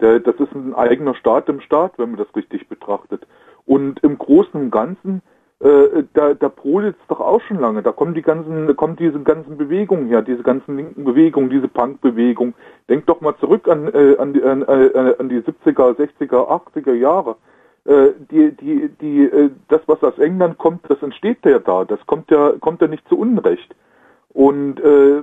Der, 0.00 0.20
das 0.20 0.34
ist 0.36 0.52
ein 0.54 0.74
eigener 0.74 1.14
Staat 1.14 1.48
im 1.48 1.60
Staat, 1.60 1.92
wenn 1.98 2.10
man 2.10 2.18
das 2.18 2.34
richtig 2.34 2.68
betrachtet. 2.68 3.26
Und 3.66 4.02
im 4.02 4.18
Großen 4.18 4.60
und 4.60 4.70
Ganzen, 4.70 5.22
äh, 5.60 6.04
da, 6.14 6.34
da 6.34 6.48
brodelt 6.48 6.96
es 7.00 7.06
doch 7.08 7.20
auch 7.20 7.40
schon 7.42 7.60
lange. 7.60 7.82
Da 7.82 7.92
kommen 7.92 8.14
die 8.14 8.22
ganzen, 8.22 8.66
da 8.66 8.72
kommen 8.72 8.96
diese 8.96 9.20
ganzen 9.20 9.56
Bewegungen 9.56 10.08
her, 10.08 10.22
diese 10.22 10.42
ganzen 10.42 10.76
linken 10.76 11.04
Bewegungen, 11.04 11.50
diese 11.50 11.68
Punk-Bewegung. 11.68 12.54
Denkt 12.88 13.08
doch 13.08 13.20
mal 13.20 13.36
zurück 13.38 13.68
an, 13.68 13.88
äh, 13.88 14.16
an, 14.18 14.32
die, 14.32 14.40
äh, 14.40 15.14
an 15.18 15.28
die 15.28 15.40
70er, 15.40 15.96
60er, 15.96 16.48
80er 16.48 16.92
Jahre. 16.94 17.36
Äh, 17.84 18.12
die, 18.30 18.52
die, 18.52 18.88
die, 19.00 19.24
äh, 19.24 19.50
das, 19.68 19.82
was 19.86 20.02
aus 20.02 20.18
England 20.18 20.58
kommt, 20.58 20.88
das 20.88 21.02
entsteht 21.02 21.44
ja 21.44 21.58
da. 21.58 21.84
Das 21.84 22.04
kommt 22.06 22.30
ja, 22.30 22.52
kommt 22.60 22.80
ja 22.80 22.88
nicht 22.88 23.06
zu 23.08 23.18
Unrecht. 23.18 23.74
Und 24.30 24.80
äh, 24.80 25.22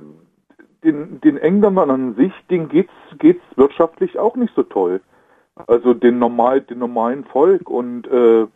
den, 0.84 1.20
den 1.22 1.38
Engländern 1.38 1.89
an 1.89 2.16
sich, 2.16 2.34
denen 2.49 2.70
geht's, 2.70 2.93
geht's 3.18 3.43
wirtschaftlich 3.55 4.18
auch 4.18 4.36
nicht 4.36 4.53
so 4.55 4.64
toll. 4.64 5.01
Also 5.68 5.93
den 5.93 6.20
normal, 6.20 6.62
den 6.62 6.80
normalen 6.80 7.24
Volk 7.26 7.70
und 7.70 8.07
äh, 8.07 8.47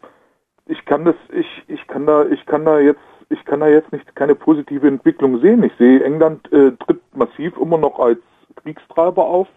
ich 0.67 0.83
kann 0.85 1.05
das, 1.05 1.15
ich, 1.31 1.63
ich 1.67 1.85
kann 1.87 2.05
da, 2.05 2.25
ich 2.25 2.45
kann 2.45 2.65
da 2.65 2.79
jetzt, 2.79 2.99
ich 3.29 3.43
kann 3.45 3.59
da 3.59 3.67
jetzt 3.67 3.91
nicht 3.91 4.15
keine 4.15 4.33
positive 4.33 4.87
Entwicklung 4.87 5.39
sehen. 5.39 5.63
Ich 5.63 5.73
sehe, 5.77 6.03
England 6.03 6.51
äh, 6.51 6.71
tritt 6.71 7.01
massiv 7.15 7.57
immer 7.57 7.77
noch 7.77 7.99
als 7.99 8.19
Kriegstreiber 8.55 9.23
auf 9.23 9.47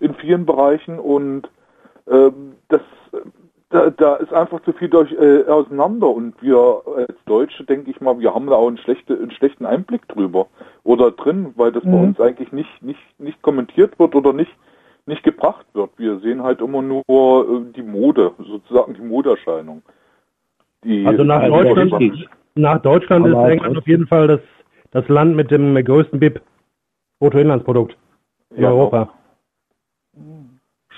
in 0.00 0.14
vielen 0.14 0.46
Bereichen 0.46 0.98
und 0.98 1.48
ähm, 2.08 2.54
das, 2.68 2.82
da, 3.72 3.90
da 3.90 4.16
ist 4.16 4.32
einfach 4.32 4.62
zu 4.62 4.72
viel 4.72 4.88
durch 4.88 5.10
äh, 5.12 5.44
auseinander 5.48 6.08
und 6.08 6.34
wir 6.42 6.82
als 6.94 7.16
Deutsche, 7.24 7.64
denke 7.64 7.90
ich 7.90 8.00
mal, 8.00 8.18
wir 8.20 8.34
haben 8.34 8.46
da 8.46 8.54
auch 8.54 8.68
einen, 8.68 8.78
schlechte, 8.78 9.14
einen 9.14 9.30
schlechten 9.30 9.64
Einblick 9.64 10.06
drüber 10.08 10.46
oder 10.84 11.10
drin, 11.10 11.52
weil 11.56 11.72
das 11.72 11.82
bei 11.82 11.90
uns 11.90 12.20
eigentlich 12.20 12.52
nicht, 12.52 12.82
nicht, 12.82 13.00
nicht 13.18 13.40
kommentiert 13.40 13.98
wird 13.98 14.14
oder 14.14 14.34
nicht, 14.34 14.52
nicht 15.06 15.22
gebracht 15.22 15.64
wird. 15.72 15.90
Wir 15.96 16.18
sehen 16.20 16.42
halt 16.42 16.60
immer 16.60 16.82
nur 16.82 17.02
äh, 17.08 17.72
die 17.74 17.82
Mode, 17.82 18.32
sozusagen 18.38 18.94
die 18.94 19.00
Modeerscheinung. 19.00 19.82
Die 20.84 21.06
Also 21.06 21.24
nach 21.24 21.40
Also 21.40 21.62
Deutschland, 21.74 22.28
nach 22.54 22.82
Deutschland 22.82 23.26
ist 23.26 23.34
England 23.34 23.78
auf 23.78 23.86
jeden 23.86 24.06
Fall 24.06 24.28
das, 24.28 24.40
das 24.90 25.08
Land 25.08 25.34
mit 25.34 25.50
dem 25.50 25.82
größten 25.82 26.20
BIP, 26.20 26.42
Bruttoinlandsprodukt 27.20 27.96
in 28.54 28.64
Ja, 28.64 28.68
Europa. 28.68 29.08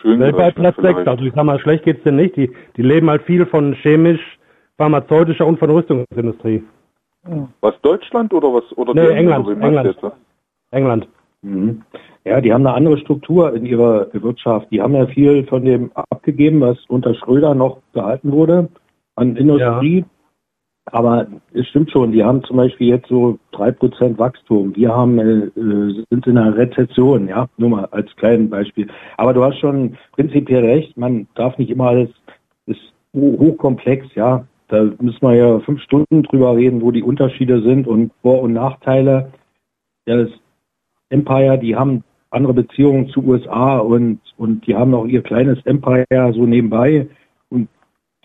Schön 0.05 0.21
Weltweit 0.21 0.55
Platz 0.55 0.77
6. 0.77 0.89
vielleicht. 0.89 1.09
Also 1.09 1.25
ich 1.25 1.35
sag 1.35 1.45
mal, 1.45 1.59
schlecht 1.59 1.85
geht's 1.85 2.03
denn 2.05 2.17
nicht. 2.17 2.37
Die, 2.37 2.51
die 2.77 2.83
leben 2.83 3.09
halt 3.11 3.23
viel 3.23 3.47
von 3.47 3.75
chemisch, 3.75 4.21
pharmazeutischer 4.77 5.47
und 5.47 5.59
von 5.59 5.71
Rüstungsindustrie. 5.71 6.63
Was 7.61 7.75
Deutschland 7.81 8.33
oder 8.35 8.53
was 8.53 8.65
oder 8.77 8.95
Nee, 8.95 9.09
die 9.09 9.15
England, 9.15 9.49
England. 9.49 9.87
jetzt, 9.87 10.03
ne? 10.03 10.13
England. 10.71 11.09
Mhm. 11.43 11.83
Ja, 12.25 12.41
die 12.41 12.53
haben 12.53 12.67
eine 12.67 12.77
andere 12.77 12.99
Struktur 12.99 13.55
in 13.55 13.67
ihrer 13.67 14.09
Wirtschaft. 14.13 14.69
Die 14.71 14.81
haben 14.81 14.95
ja 14.95 15.07
viel 15.07 15.45
von 15.47 15.65
dem 15.65 15.91
abgegeben, 15.95 16.61
was 16.61 16.79
unter 16.89 17.15
Schröder 17.15 17.55
noch 17.55 17.79
gehalten 17.93 18.33
wurde 18.33 18.69
an 19.17 19.37
Industrie. 19.37 20.05
Aber 20.87 21.27
es 21.55 21.67
stimmt 21.69 21.91
schon, 21.91 22.13
die 22.13 22.23
haben 22.23 22.45
zum 22.45 22.59
Beispiel 22.59 22.89
jetzt 22.89 23.09
so 23.09 23.39
drei 23.53 23.71
Prozent 23.73 24.19
Wachstum. 24.19 24.77
Wir 24.77 24.95
haben, 24.95 25.19
äh, 25.19 25.51
sind 26.11 26.27
in 26.27 26.37
einer 26.37 26.57
Rezession, 26.57 27.27
ja, 27.27 27.49
nur 27.57 27.71
mal 27.71 27.85
als 27.87 28.15
kleines 28.17 28.51
Beispiel. 28.51 28.89
Aber 29.17 29.33
du 29.33 29.43
hast 29.43 29.59
schon 29.59 29.97
prinzipiell 30.13 30.65
recht, 30.65 30.97
man 30.97 31.27
darf 31.35 31.57
nicht 31.57 31.71
immer 31.71 31.89
alles, 31.89 32.11
ist 32.67 32.93
ho- 33.15 33.39
hochkomplex, 33.39 34.15
ja. 34.15 34.47
Da 34.69 34.83
müssen 35.01 35.23
wir 35.23 35.35
ja 35.35 35.59
fünf 35.61 35.81
Stunden 35.83 36.23
drüber 36.23 36.57
reden, 36.57 36.83
wo 36.83 36.91
die 36.91 37.03
Unterschiede 37.03 37.63
sind 37.63 37.87
und 37.87 38.13
Vor- 38.23 38.43
und 38.43 38.53
Nachteile. 38.53 39.33
Ja, 40.07 40.17
das 40.17 40.31
Empire, 41.09 41.59
die 41.59 41.77
haben 41.77 42.05
andere 42.31 42.55
Beziehungen 42.55 43.09
zu 43.09 43.25
USA 43.25 43.79
und, 43.79 44.19
und 44.37 44.67
die 44.67 44.75
haben 44.75 44.95
auch 44.95 45.07
ihr 45.07 45.23
kleines 45.23 45.65
Empire 45.65 46.33
so 46.35 46.45
nebenbei 46.47 47.07
und 47.51 47.69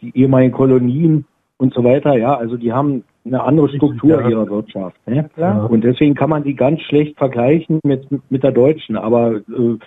die 0.01 0.18
ehemaligen 0.18 0.53
Kolonien 0.53 1.26
und 1.60 1.74
so 1.74 1.84
weiter, 1.84 2.18
ja, 2.18 2.36
also 2.36 2.57
die 2.57 2.74
haben 2.74 3.03
eine 3.26 3.43
andere 3.43 3.70
Struktur 3.70 4.22
Ja. 4.22 4.28
ihrer 4.30 4.49
Wirtschaft. 4.49 4.95
Ne? 5.05 5.30
klar. 5.36 5.70
Und 5.70 5.84
deswegen 5.84 6.16
kann 6.16 6.30
man 6.32 6.43
die 6.43 6.55
ganz 6.55 6.82
schlecht 6.82 7.18
vergleichen 7.18 7.80
mit, 7.84 8.07
mit 8.32 8.41
der 8.43 8.51
deutschen. 8.53 8.95
Aber 8.97 9.36
äh, 9.36 9.78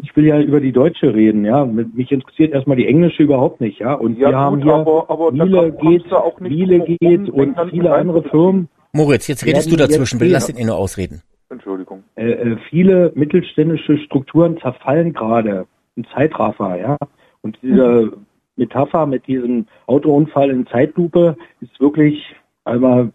ich 0.00 0.14
will 0.14 0.26
ja 0.26 0.40
über 0.40 0.60
die 0.60 0.70
deutsche 0.70 1.12
reden, 1.12 1.44
ja. 1.44 1.64
Mich 1.64 2.12
interessiert 2.12 2.52
erstmal 2.52 2.76
die 2.76 2.86
englische 2.86 3.22
überhaupt 3.24 3.60
nicht, 3.60 3.80
ja. 3.80 3.94
Und 3.94 4.16
Ja, 4.18 4.28
wir 4.30 4.36
haben 4.38 4.54
gut, 4.56 4.64
hier 4.64 4.74
aber- 4.74 5.06
aber 5.10 5.32
Miele 5.32 5.72
geht, 5.72 6.12
auch 6.12 6.38
nicht 6.38 6.52
Miele 6.52 6.80
geht 6.80 7.30
und 7.30 7.56
viele 7.70 7.92
andere. 7.92 8.22
Firmen. 8.22 8.68
Moritz, 8.92 9.26
jetzt 9.26 9.44
redest 9.44 9.72
du 9.72 9.76
dazwischen, 9.76 10.18
bitte 10.20 10.32
lass 10.32 10.46
den 10.46 10.56
Inno 10.56 10.74
ausreden. 10.74 11.22
Entschuldigung. 11.50 12.02
äh, 12.16 12.30
äh, 12.30 12.56
viele 12.70 13.12
mittelständische 13.14 13.98
Strukturen 13.98 14.58
zerfallen 14.58 15.12
gerade. 15.12 15.66
Ein 15.96 16.06
Zeitraffer, 16.14 16.78
ja. 16.78 16.96
Und 17.42 17.58
diese 17.62 18.12
Metapher 18.56 19.06
mit 19.06 19.26
diesem 19.26 19.66
Autounfall 19.86 20.50
in 20.50 20.66
Zeitlupe 20.66 21.36
ist 21.60 21.78
wirklich 21.80 22.34
einmal 22.64 23.12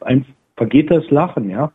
ein 0.00 0.24
vergehtes 0.56 1.10
Lachen, 1.10 1.50
ja. 1.50 1.72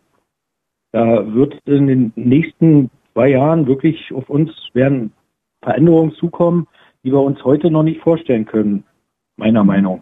Da 0.91 1.33
wird 1.33 1.59
in 1.65 1.87
den 1.87 2.13
nächsten 2.15 2.89
zwei 3.13 3.29
Jahren 3.29 3.67
wirklich 3.67 4.11
auf 4.13 4.29
uns 4.29 4.51
werden 4.73 5.13
Veränderungen 5.61 6.13
zukommen, 6.13 6.67
die 7.03 7.11
wir 7.11 7.21
uns 7.21 7.43
heute 7.43 7.69
noch 7.69 7.83
nicht 7.83 8.01
vorstellen 8.01 8.45
können, 8.45 8.83
meiner 9.35 9.63
Meinung. 9.63 10.01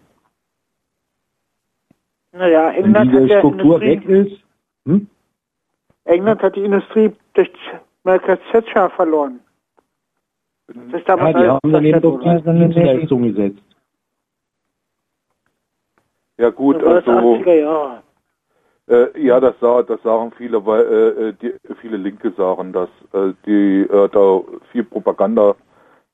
Naja, 2.32 2.68
Wenn 2.68 2.84
England 2.84 3.12
hat 3.12 3.22
diese 3.22 3.38
Struktur 3.38 3.80
weg 3.80 4.04
Industrie, 4.04 4.34
ist, 4.34 4.44
hm? 4.86 5.08
England 6.04 6.42
hat 6.42 6.56
die 6.56 6.64
Industrie 6.64 7.12
durch 7.34 7.50
Margaret 8.04 8.40
Thatcher 8.52 8.90
verloren. 8.90 9.40
Das 10.68 10.76
ist 10.76 11.08
ja, 11.08 11.16
damals 11.16 11.36
die 11.38 11.48
haben 11.48 11.72
daneben 11.72 12.00
doch 12.02 12.22
zerstört 12.22 12.56
die 12.56 12.60
Dienstleistung 12.60 13.22
gesetzt. 13.22 13.62
Ja 16.36 16.50
gut, 16.50 16.82
also 16.84 17.10
80er 17.10 17.54
Jahre. 17.54 18.02
Äh, 18.88 19.20
ja, 19.20 19.40
das, 19.40 19.54
sah, 19.60 19.82
das 19.82 20.02
sagen 20.02 20.32
viele, 20.36 20.64
weil 20.64 20.80
äh, 20.80 21.32
die, 21.42 21.54
viele 21.80 21.96
Linke 21.96 22.32
sagen, 22.32 22.72
dass 22.72 22.88
äh, 23.12 23.32
die 23.44 23.80
äh, 23.82 24.08
da 24.08 24.40
viel 24.70 24.84
Propaganda, 24.84 25.56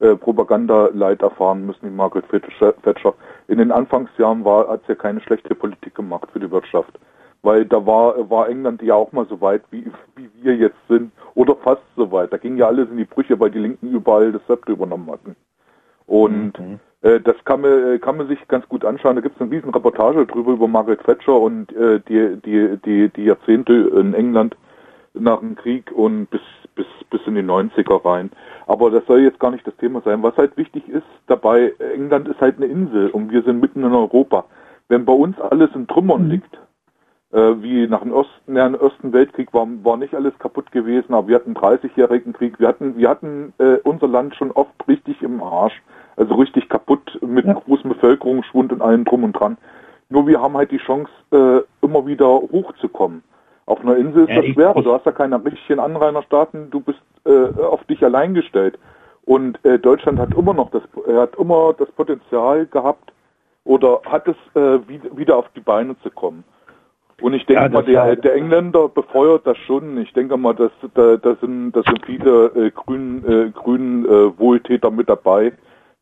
äh, 0.00 0.16
Propagandaleid 0.16 1.22
erfahren 1.22 1.66
müssen, 1.66 1.86
die 1.86 1.94
Margaret 1.94 2.24
Thatcher. 2.28 3.14
In 3.48 3.58
den 3.58 3.70
Anfangsjahren 3.70 4.44
war, 4.44 4.68
hat 4.68 4.82
sie 4.82 4.92
ja 4.92 4.94
keine 4.96 5.20
schlechte 5.20 5.54
Politik 5.54 5.94
gemacht 5.94 6.28
für 6.32 6.40
die 6.40 6.50
Wirtschaft. 6.50 6.98
Weil 7.44 7.66
da 7.66 7.86
war, 7.86 8.28
war 8.30 8.48
England 8.48 8.82
ja 8.82 8.94
auch 8.94 9.12
mal 9.12 9.26
so 9.28 9.40
weit, 9.40 9.62
wie, 9.70 9.84
wie 10.16 10.30
wir 10.42 10.56
jetzt 10.56 10.78
sind. 10.88 11.12
Oder 11.34 11.54
fast 11.56 11.82
so 11.94 12.10
weit. 12.10 12.32
Da 12.32 12.38
ging 12.38 12.56
ja 12.56 12.66
alles 12.66 12.88
in 12.90 12.96
die 12.96 13.04
Brüche, 13.04 13.38
weil 13.38 13.50
die 13.50 13.58
Linken 13.58 13.90
überall 13.90 14.32
das 14.32 14.44
Zepter 14.46 14.72
übernommen 14.72 15.10
hatten. 15.10 15.36
Und 16.06 16.54
äh, 17.02 17.20
das 17.20 17.36
kann 17.44 17.60
man, 17.60 17.94
äh, 17.94 17.98
kann 17.98 18.16
man 18.16 18.28
sich 18.28 18.38
ganz 18.48 18.66
gut 18.68 18.84
anschauen. 18.84 19.16
Da 19.16 19.22
gibt 19.22 19.36
es 19.36 19.42
eine 19.42 19.50
riesen 19.50 19.70
Reportage 19.70 20.26
drüber 20.26 20.52
über 20.52 20.68
Margaret 20.68 21.04
Thatcher 21.04 21.38
und 21.38 21.70
äh, 21.76 22.00
die, 22.08 22.40
die, 22.44 22.78
die, 22.84 23.08
die 23.10 23.24
Jahrzehnte 23.24 23.74
in 23.94 24.14
England 24.14 24.56
nach 25.12 25.40
dem 25.40 25.54
Krieg 25.54 25.92
und 25.92 26.30
bis, 26.30 26.40
bis, 26.74 26.86
bis 27.10 27.20
in 27.26 27.34
die 27.34 27.42
90er 27.42 28.04
rein. 28.04 28.30
Aber 28.66 28.90
das 28.90 29.04
soll 29.06 29.20
jetzt 29.20 29.38
gar 29.38 29.50
nicht 29.50 29.66
das 29.66 29.76
Thema 29.76 30.00
sein. 30.02 30.22
Was 30.22 30.36
halt 30.36 30.56
wichtig 30.56 30.88
ist 30.88 31.06
dabei, 31.26 31.74
England 31.94 32.26
ist 32.26 32.40
halt 32.40 32.56
eine 32.56 32.66
Insel 32.66 33.10
und 33.10 33.30
wir 33.30 33.42
sind 33.42 33.60
mitten 33.60 33.84
in 33.84 33.92
Europa. 33.92 34.46
Wenn 34.88 35.04
bei 35.04 35.12
uns 35.12 35.38
alles 35.40 35.70
in 35.74 35.86
Trümmern 35.86 36.28
liegt, 36.28 36.54
äh, 36.54 36.58
wie 37.34 37.88
nach 37.88 38.02
dem 38.02 38.12
Osten, 38.12 38.56
ja, 38.56 38.68
Ersten 38.68 39.12
Weltkrieg 39.12 39.52
war, 39.52 39.66
war 39.82 39.96
nicht 39.96 40.14
alles 40.14 40.38
kaputt 40.38 40.70
gewesen, 40.70 41.14
aber 41.14 41.28
wir 41.28 41.36
hatten 41.36 41.56
einen 41.56 41.78
30-jährigen 41.78 42.32
Krieg. 42.32 42.60
Wir 42.60 42.68
hatten, 42.68 42.96
wir 42.96 43.08
hatten 43.08 43.52
äh, 43.58 43.78
unser 43.82 44.06
Land 44.06 44.36
schon 44.36 44.52
oft 44.52 44.72
richtig 44.86 45.20
im 45.22 45.42
Arsch, 45.42 45.82
also 46.16 46.34
richtig 46.34 46.68
kaputt 46.68 47.18
mit 47.20 47.44
großem 47.44 47.90
Bevölkerungsschwund 47.90 48.72
und 48.72 48.82
allem 48.82 49.04
drum 49.04 49.24
und 49.24 49.32
dran. 49.32 49.56
Nur 50.10 50.26
wir 50.26 50.40
haben 50.40 50.56
halt 50.56 50.70
die 50.70 50.78
Chance, 50.78 51.10
äh, 51.32 51.60
immer 51.84 52.06
wieder 52.06 52.28
hochzukommen. 52.28 53.22
Auf 53.66 53.80
einer 53.80 53.96
Insel 53.96 54.24
ist 54.24 54.30
Ja, 54.30 54.42
das 54.42 54.46
schwerer. 54.46 54.82
Du 54.82 54.92
hast 54.92 55.06
ja 55.06 55.12
keine 55.12 55.42
richtigen 55.44 55.80
Anrainerstaaten, 55.80 56.70
du 56.70 56.80
bist 56.80 57.00
äh, 57.24 57.62
auf 57.62 57.82
dich 57.84 58.04
allein 58.04 58.34
gestellt. 58.34 58.78
Und 59.24 59.58
äh, 59.64 59.78
Deutschland 59.78 60.18
hat 60.18 60.34
immer 60.34 60.52
noch 60.52 60.70
das, 60.70 60.82
äh, 61.08 61.16
hat 61.16 61.34
immer 61.36 61.74
das 61.76 61.90
Potenzial 61.92 62.66
gehabt 62.66 63.12
oder 63.64 64.02
hat 64.04 64.28
es 64.28 64.36
äh, 64.54 64.78
wieder 65.16 65.36
auf 65.36 65.46
die 65.56 65.60
Beine 65.60 65.98
zu 66.02 66.10
kommen. 66.10 66.44
Und 67.20 67.34
ich 67.34 67.46
denke 67.46 67.62
Ja, 67.62 67.68
mal, 67.68 67.82
das 67.82 67.86
der, 67.86 68.16
der 68.16 68.34
Engländer 68.34 68.88
befeuert 68.88 69.46
das 69.46 69.56
schon. 69.58 69.98
Ich 69.98 70.12
denke 70.12 70.36
mal, 70.36 70.54
dass 70.54 70.72
da, 70.94 71.16
da 71.16 71.36
sind, 71.40 71.72
da 71.72 71.82
sind 71.82 72.04
viele 72.04 72.46
äh, 72.54 72.70
grünen, 72.70 73.24
äh, 73.24 73.50
grünen 73.50 74.04
äh, 74.04 74.38
Wohltäter 74.38 74.90
mit 74.90 75.08
dabei, 75.08 75.52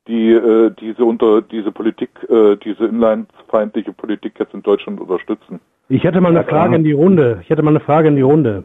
die 0.09 0.31
äh, 0.31 0.71
diese 0.81 1.05
unter 1.05 1.43
diese 1.43 1.71
Politik, 1.71 2.11
äh, 2.29 2.57
diese 2.57 2.87
inlandsfeindliche 2.87 3.93
Politik 3.93 4.35
jetzt 4.39 4.55
in 4.55 4.63
Deutschland 4.63 5.01
unterstützen. 5.01 5.61
Ich 5.89 6.05
hätte 6.05 6.21
mal 6.21 6.31
eine. 6.31 6.45
Frage 6.45 6.77
in 6.77 6.85
die 6.85 6.93
Runde. 6.93 7.41
Ich 7.43 7.51
hätte 7.51 7.63
mal 7.63 7.71
eine 7.71 7.81
Frage 7.81 8.09
in 8.09 8.17
die 8.17 8.23
Runde. 8.23 8.65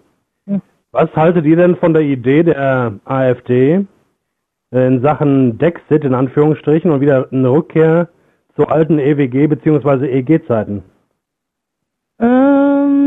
Was 0.92 1.14
haltet 1.16 1.46
ihr 1.46 1.58
denn 1.58 1.76
von 1.76 1.94
der 1.94 2.04
Idee 2.04 2.44
der 2.44 2.94
AfD 3.06 3.86
äh, 4.72 4.88
in 4.88 5.02
Sachen 5.02 5.58
Dexit 5.58 6.06
in 6.06 6.14
Anführungsstrichen 6.14 6.92
und 6.92 7.02
wieder 7.02 7.28
eine 7.32 7.50
Rückkehr 7.50 8.08
zu 8.56 8.68
alten 8.68 8.98
EWG 8.98 9.48
bzw. 9.48 10.08
EG-Zeiten? 10.08 10.84
Ähm, 12.20 12.98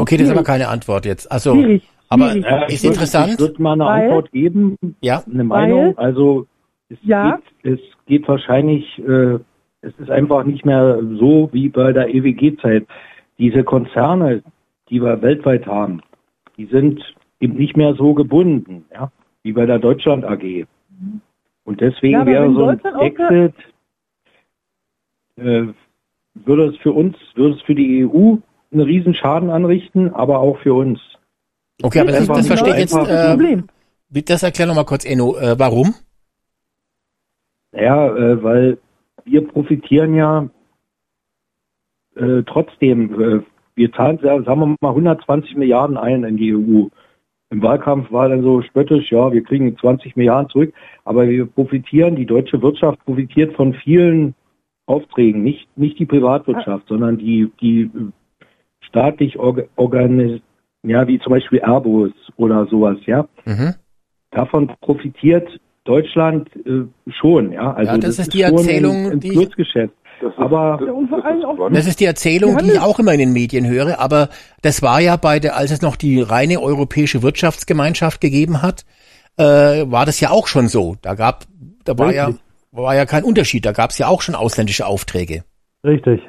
Okay, 0.00 0.16
das 0.16 0.26
ist 0.28 0.32
aber 0.32 0.42
keine 0.44 0.68
Antwort 0.68 1.04
jetzt. 1.06 1.30
Also, 1.30 1.54
Schwierig, 1.54 1.82
aber 2.08 2.30
schwierig. 2.30 2.46
Ja, 2.50 2.62
ist 2.64 2.84
interessant. 2.84 3.32
Ich 3.34 3.38
würde 3.38 3.62
mal 3.62 3.72
eine 3.74 3.84
Weil- 3.84 4.02
Antwort 4.04 4.32
geben, 4.32 4.76
Ja. 5.00 5.22
eine 5.32 5.44
Meinung. 5.44 5.96
Also 5.98 6.46
es, 6.88 6.98
Ja. 7.02 7.38
geht, 7.62 7.74
es 7.74 7.80
geht 8.06 8.26
wahrscheinlich, 8.26 8.98
äh, 8.98 9.34
es 9.82 9.92
ist 9.98 10.10
einfach 10.10 10.44
nicht 10.44 10.64
mehr 10.64 10.98
so 11.18 11.50
wie 11.52 11.68
bei 11.68 11.92
der 11.92 12.12
EWG-Zeit. 12.14 12.86
Diese 13.38 13.62
Konzerne, 13.62 14.42
die 14.88 15.00
wir 15.02 15.20
weltweit 15.22 15.66
haben, 15.66 16.00
die 16.56 16.66
sind 16.66 17.00
eben 17.40 17.54
nicht 17.56 17.76
mehr 17.76 17.94
so 17.94 18.14
gebunden, 18.14 18.84
ja, 18.92 19.10
wie 19.42 19.52
bei 19.52 19.66
der 19.66 19.78
Deutschland 19.78 20.24
AG. 20.24 20.66
Und 21.64 21.80
deswegen 21.80 22.20
Ja, 22.20 22.26
wäre 22.26 22.52
so 22.52 22.64
ein 22.66 22.80
Exit, 23.00 23.54
äh, 25.36 25.66
würde 26.34 26.66
es 26.66 26.76
für 26.78 26.92
uns, 26.92 27.16
würde 27.34 27.56
es 27.56 27.62
für 27.62 27.74
die 27.74 28.06
EU 28.06 28.36
einen 28.72 28.82
riesen 28.82 29.14
Schaden 29.14 29.50
anrichten, 29.50 30.12
aber 30.14 30.38
auch 30.38 30.58
für 30.58 30.74
uns. 30.74 31.00
Okay, 31.82 32.00
aber 32.00 32.12
das, 32.12 32.26
das 32.26 32.46
verstehe 32.46 32.74
ich 32.74 32.80
jetzt. 32.80 32.94
Äh, 32.94 33.30
Problem. 33.30 33.66
das 34.10 34.42
erklär 34.42 34.66
noch 34.66 34.74
mal 34.74 34.84
kurz, 34.84 35.04
Enno. 35.04 35.36
Äh, 35.36 35.58
warum? 35.58 35.94
Ja, 37.72 38.14
äh, 38.14 38.42
weil 38.42 38.78
wir 39.24 39.46
profitieren 39.46 40.14
ja 40.14 40.48
äh, 42.16 42.42
trotzdem. 42.46 43.20
Äh, 43.20 43.42
wir 43.76 43.92
zahlen, 43.92 44.18
sagen 44.18 44.44
wir 44.46 44.76
mal, 44.80 44.90
120 44.90 45.56
Milliarden 45.56 45.96
ein 45.96 46.24
in 46.24 46.36
die 46.36 46.54
EU. 46.54 46.88
Im 47.50 47.62
Wahlkampf 47.62 48.12
war 48.12 48.28
dann 48.28 48.42
so 48.42 48.62
spöttisch, 48.62 49.10
ja, 49.10 49.32
wir 49.32 49.42
kriegen 49.42 49.76
20 49.76 50.16
Milliarden 50.16 50.50
zurück, 50.50 50.74
aber 51.04 51.28
wir 51.28 51.46
profitieren, 51.46 52.14
die 52.14 52.26
deutsche 52.26 52.60
Wirtschaft 52.62 53.04
profitiert 53.04 53.56
von 53.56 53.74
vielen 53.74 54.34
Aufträgen, 54.90 55.42
nicht, 55.42 55.66
nicht 55.76 55.98
die 55.98 56.06
Privatwirtschaft, 56.06 56.84
sondern 56.88 57.16
die, 57.18 57.50
die 57.60 57.90
staatlich 58.80 59.38
orga- 59.38 59.68
organis 59.76 60.40
ja, 60.82 61.06
wie 61.06 61.18
zum 61.20 61.32
Beispiel 61.34 61.60
Airbus 61.60 62.12
oder 62.36 62.66
sowas, 62.66 62.96
ja 63.06 63.26
Mhm. 63.44 63.74
davon 64.30 64.70
profitiert 64.80 65.46
Deutschland 65.84 66.48
äh, 66.66 66.84
schon, 67.20 67.52
ja. 67.52 67.72
Also 67.74 67.92
Ja, 67.92 67.98
das 67.98 68.18
ist 68.18 68.32
die 68.34 68.42
schon 68.44 68.56
Erzählung, 68.58 68.96
ein, 69.06 69.12
ein 69.12 69.20
die-. 69.20 69.34
Das 70.22 70.32
ist, 70.32 70.38
Aber- 70.38 70.78
das, 70.78 71.72
das. 71.72 71.84
Das 71.86 71.96
die 71.96 72.04
Erzählung, 72.04 72.56
die 72.58 72.72
ich 72.72 72.80
auch 72.80 72.98
immer 72.98 73.12
in 73.12 73.18
den 73.20 73.32
Medien 73.32 73.66
höre, 73.66 73.98
aber 73.98 74.28
das 74.62 74.82
war 74.82 75.00
ja 75.00 75.16
bei 75.16 75.38
der, 75.38 75.56
als 75.56 75.70
es 75.70 75.80
noch 75.82 75.96
die 75.96 76.20
reine 76.20 76.60
europäische 76.60 77.22
Wirtschaftsgemeinschaft 77.22 78.20
gegeben 78.20 78.60
hat, 78.62 78.84
äh, 79.38 79.42
war 79.90 80.04
das 80.06 80.20
ja 80.20 80.30
auch 80.30 80.46
schon 80.46 80.68
so. 80.68 80.96
Da 81.02 81.14
gab, 81.14 81.44
da 81.84 81.96
war 81.98 82.12
ja. 82.12 82.30
War 82.72 82.94
ja 82.94 83.06
kein 83.06 83.24
Unterschied. 83.24 83.64
Da 83.66 83.72
gab 83.72 83.90
es 83.90 83.98
ja 83.98 84.06
auch 84.08 84.22
schon 84.22 84.34
ausländische 84.34 84.86
Aufträge. 84.86 85.44
Richtig. 85.84 86.20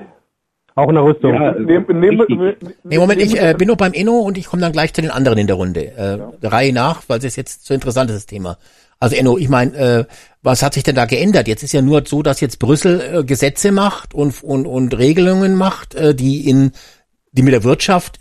Auch 0.75 0.87
in 0.87 0.95
der 0.95 1.03
Rüstung. 1.03 1.33
Ja, 1.33 1.51
Nehm- 1.51 1.85
nehm- 1.91 2.19
richtig. 2.21 2.37
nehm- 2.39 2.73
Nee, 2.83 2.97
Moment, 2.97 3.21
ich 3.21 3.33
nehm- 3.33 3.43
äh, 3.51 3.53
bin 3.57 3.67
noch 3.67 3.75
beim 3.77 3.93
Enno 3.93 4.19
und 4.19 4.37
ich 4.37 4.45
komme 4.45 4.61
dann 4.61 4.71
gleich 4.71 4.93
zu 4.93 5.01
den 5.01 5.11
anderen 5.11 5.37
in 5.37 5.47
der 5.47 5.57
Runde. 5.57 5.81
Äh, 5.91 6.19
der 6.41 6.51
Reihe 6.51 6.71
nach, 6.73 7.03
weil 7.07 7.19
es 7.19 7.25
ist 7.25 7.35
jetzt 7.35 7.65
so 7.65 7.73
interessant 7.73 8.09
ist, 8.09 8.15
das 8.15 8.25
Thema. 8.25 8.57
Also 8.99 9.15
Enno, 9.15 9.37
ich 9.37 9.49
meine, 9.49 9.75
äh, 9.75 10.05
was 10.43 10.63
hat 10.63 10.73
sich 10.75 10.83
denn 10.83 10.95
da 10.95 11.05
geändert? 11.05 11.47
Jetzt 11.47 11.63
ist 11.63 11.73
ja 11.73 11.81
nur 11.81 12.03
so, 12.05 12.21
dass 12.23 12.39
jetzt 12.39 12.59
Brüssel 12.59 13.01
äh, 13.01 13.23
Gesetze 13.23 13.71
macht 13.71 14.13
und, 14.13 14.41
und, 14.43 14.65
und 14.65 14.97
Regelungen 14.97 15.55
macht, 15.55 15.95
äh, 15.95 16.15
die 16.15 16.47
in 16.49 16.71
die 17.33 17.41
mit 17.41 17.53
der 17.53 17.63
Wirtschaft 17.63 18.19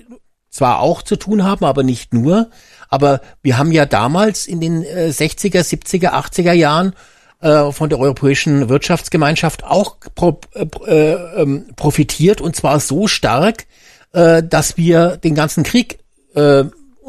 zwar 0.50 0.80
auch 0.80 1.02
zu 1.02 1.16
tun 1.16 1.44
haben, 1.44 1.64
aber 1.64 1.82
nicht 1.84 2.12
nur. 2.14 2.50
Aber 2.88 3.20
wir 3.42 3.58
haben 3.58 3.70
ja 3.72 3.86
damals 3.86 4.46
in 4.48 4.60
den 4.60 4.82
äh, 4.82 5.10
60er, 5.10 5.60
70er, 5.62 6.12
80er 6.14 6.52
Jahren 6.52 6.94
äh, 7.40 7.70
von 7.72 7.88
der 7.88 7.98
Europäischen 7.98 8.68
Wirtschaftsgemeinschaft 8.68 9.64
auch 9.64 9.96
pro, 10.14 10.40
äh, 10.54 10.66
äh, 10.86 11.42
ähm, 11.42 11.64
profitiert 11.76 12.40
und 12.40 12.54
zwar 12.56 12.80
so 12.80 13.06
stark, 13.06 13.66
äh, 14.12 14.42
dass 14.42 14.76
wir 14.76 15.16
den 15.16 15.34
ganzen 15.34 15.62
Krieg 15.64 15.98
äh, 16.34 16.64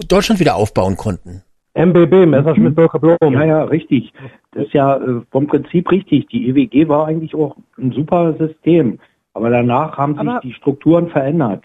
Deutschland 0.07 0.39
wieder 0.39 0.55
aufbauen 0.55 0.97
konnten. 0.97 1.43
MBB, 1.73 2.25
Messerschmitt 2.25 2.75
Bürger 2.75 2.99
Blom. 2.99 3.17
Ja, 3.33 3.45
ja, 3.45 3.63
richtig. 3.63 4.11
Das 4.51 4.65
ist 4.65 4.73
ja 4.73 4.97
äh, 4.97 5.21
vom 5.31 5.47
Prinzip 5.47 5.89
richtig. 5.91 6.27
Die 6.27 6.49
EWG 6.49 6.87
war 6.89 7.07
eigentlich 7.07 7.33
auch 7.33 7.55
ein 7.77 7.91
super 7.91 8.35
System. 8.37 8.99
Aber 9.33 9.49
danach 9.49 9.97
haben 9.97 10.13
sich 10.15 10.21
Aber- 10.27 10.41
die 10.43 10.53
Strukturen 10.53 11.09
verändert. 11.09 11.63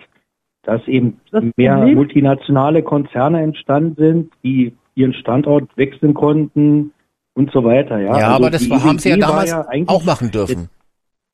Dass 0.63 0.87
eben 0.87 1.21
Das 1.33 1.43
mehr 1.57 1.77
Problem- 1.77 1.95
multinationale 1.97 2.83
Konzerne 2.83 3.43
entstanden 3.43 3.95
sind, 3.97 4.33
die 4.45 4.75
ihren 4.95 5.15
Standort 5.15 5.65
wechseln 5.77 6.15
konnten 6.15 6.93
und 7.37 7.53
so 7.53 7.63
weiter. 7.63 7.99
Ja, 7.99 8.07
Ja, 8.07 8.13
Also 8.13 8.27
aber 8.37 8.51
das 8.51 8.69
war, 8.69 8.83
haben 8.83 8.99
sie 8.99 9.11
ja 9.11 9.17
damals 9.17 9.53
eigentlich- 9.53 9.89
auch 9.89 10.05
machen 10.05 10.31
dürfen. 10.31 10.69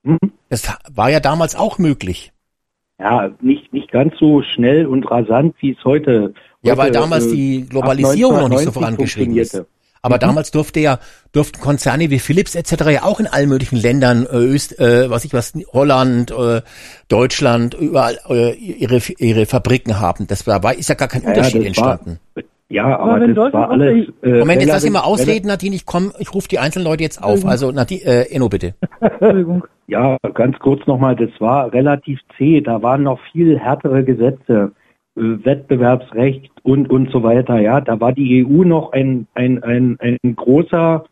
Hm? 0.04 0.18
Das 0.50 0.68
war 0.92 1.10
ja 1.10 1.20
damals 1.20 1.54
auch 1.56 1.78
möglich. 1.78 2.32
Ja, 2.98 3.30
nicht, 3.40 3.72
nicht 3.72 3.90
ganz 3.90 4.14
so 4.18 4.42
schnell 4.42 4.86
und 4.86 5.04
rasant, 5.10 5.54
wie 5.60 5.72
es 5.72 5.84
heute. 5.84 6.34
Ja, 6.62 6.72
heute, 6.72 6.82
weil 6.82 6.90
damals 6.90 7.26
äh, 7.26 7.34
die 7.34 7.66
Globalisierung 7.68 8.34
noch 8.36 8.48
nicht 8.48 8.60
so 8.62 8.68
1990 8.70 8.74
vorangeschritten 8.74 9.36
ist. 9.36 9.62
Aber 10.04 10.18
damals 10.18 10.50
durfte 10.50 10.80
ja, 10.80 10.98
durften 11.30 11.60
Konzerne 11.60 12.10
wie 12.10 12.18
Philips 12.18 12.56
etc. 12.56 12.72
ja 12.90 13.02
auch 13.04 13.20
in 13.20 13.28
allen 13.28 13.48
möglichen 13.48 13.76
Ländern, 13.76 14.26
äh, 14.26 14.34
Öst, 14.36 14.78
äh, 14.80 15.08
was 15.08 15.24
ich 15.24 15.32
was, 15.32 15.52
Holland, 15.72 16.32
äh, 16.32 16.62
Deutschland, 17.06 17.74
überall 17.74 18.18
äh, 18.28 18.52
ihre, 18.54 19.00
ihre 19.18 19.46
Fabriken 19.46 20.00
haben. 20.00 20.26
Das 20.26 20.44
war, 20.48 20.74
ist 20.76 20.88
ja 20.88 20.96
gar 20.96 21.06
kein 21.06 21.22
Ja, 21.22 21.28
Unterschied 21.28 21.68
das 21.68 21.76
war- 21.78 21.92
entstanden. 22.00 22.18
Ja, 22.72 22.86
aber, 22.98 23.12
Aber 23.12 23.20
wenn 23.20 23.34
das 23.34 23.44
Deutschland 23.44 23.64
war 23.64 23.70
alles. 23.70 24.08
Äh, 24.22 24.38
Moment, 24.38 24.62
jetzt 24.62 24.72
lass 24.72 24.84
ihn 24.86 24.92
mal 24.92 25.00
ausreden, 25.00 25.46
Nadine. 25.46 25.76
Ich 25.76 25.84
komm, 25.84 26.10
ich 26.18 26.32
rufe 26.34 26.48
die 26.48 26.58
einzelnen 26.58 26.86
Leute 26.86 27.02
jetzt 27.02 27.22
auf. 27.22 27.44
Also 27.44 27.70
Nadine, 27.70 28.02
äh, 28.02 28.34
Enno 28.34 28.48
bitte. 28.48 28.74
Entschuldigung. 29.00 29.64
Ja, 29.88 30.16
ganz 30.32 30.58
kurz 30.58 30.86
nochmal, 30.86 31.14
das 31.14 31.30
war 31.38 31.70
relativ 31.72 32.18
zäh. 32.38 32.62
Da 32.62 32.82
waren 32.82 33.02
noch 33.02 33.20
viel 33.30 33.58
härtere 33.58 34.04
Gesetze, 34.04 34.72
äh, 35.16 35.20
Wettbewerbsrecht 35.20 36.50
und, 36.62 36.88
und 36.88 37.10
so 37.10 37.22
weiter. 37.22 37.60
Ja, 37.60 37.82
da 37.82 38.00
war 38.00 38.12
die 38.12 38.46
EU 38.46 38.64
noch 38.64 38.92
ein, 38.92 39.26
ein, 39.34 39.62
ein, 39.62 39.98
ein 40.00 40.34
großer, 40.34 41.04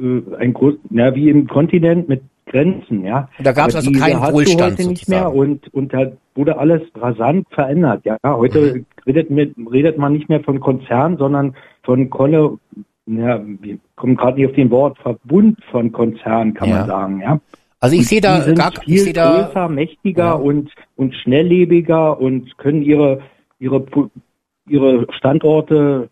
äh, 0.00 0.22
ein 0.38 0.54
groß, 0.54 0.74
na, 0.88 1.14
wie 1.14 1.28
im 1.28 1.48
Kontinent 1.48 2.08
mit 2.08 2.22
Grenzen, 2.46 3.04
ja. 3.04 3.28
Da 3.42 3.52
gab's 3.52 3.74
Aber 3.74 3.86
also 3.86 3.92
keinen 3.92 4.20
Wohlstand 4.20 4.78
heute 4.78 4.88
nicht 4.88 5.08
mehr 5.08 5.34
und, 5.34 5.72
und 5.74 5.92
da 5.92 6.12
wurde 6.34 6.56
alles 6.56 6.82
rasant 6.96 7.46
verändert. 7.50 8.04
Ja, 8.04 8.16
heute 8.24 8.76
Mhm. 8.76 8.86
Redet, 9.06 9.30
mit, 9.30 9.54
redet 9.70 9.98
man 9.98 10.12
nicht 10.12 10.28
mehr 10.28 10.40
von 10.40 10.60
Konzern, 10.60 11.16
sondern 11.16 11.54
von 11.82 12.10
Kolle, 12.10 12.58
ja, 13.06 13.40
wir 13.60 13.78
kommen 13.96 14.16
gerade 14.16 14.38
nicht 14.38 14.48
auf 14.48 14.54
den 14.54 14.70
Wort, 14.70 14.98
Verbund 14.98 15.58
von 15.70 15.92
Konzernen, 15.92 16.54
kann 16.54 16.68
Ja. 16.68 16.78
man 16.78 16.86
sagen, 16.86 17.20
ja. 17.20 17.40
Also 17.80 17.96
ich 17.96 18.06
sehe 18.06 18.20
da 18.20 18.38
die 18.38 18.44
sind 18.44 18.58
gar, 18.58 18.70
viel 18.84 19.08
ich 19.08 19.12
da, 19.12 19.42
größer, 19.42 19.68
mächtiger 19.68 20.24
Ja. 20.24 20.32
und 20.34 20.70
und 20.94 21.14
schnelllebiger 21.16 22.20
und 22.20 22.56
können 22.56 22.82
ihre 22.82 23.22
ihre 23.58 23.84
ihre 24.68 25.06
Standorte 25.12 26.08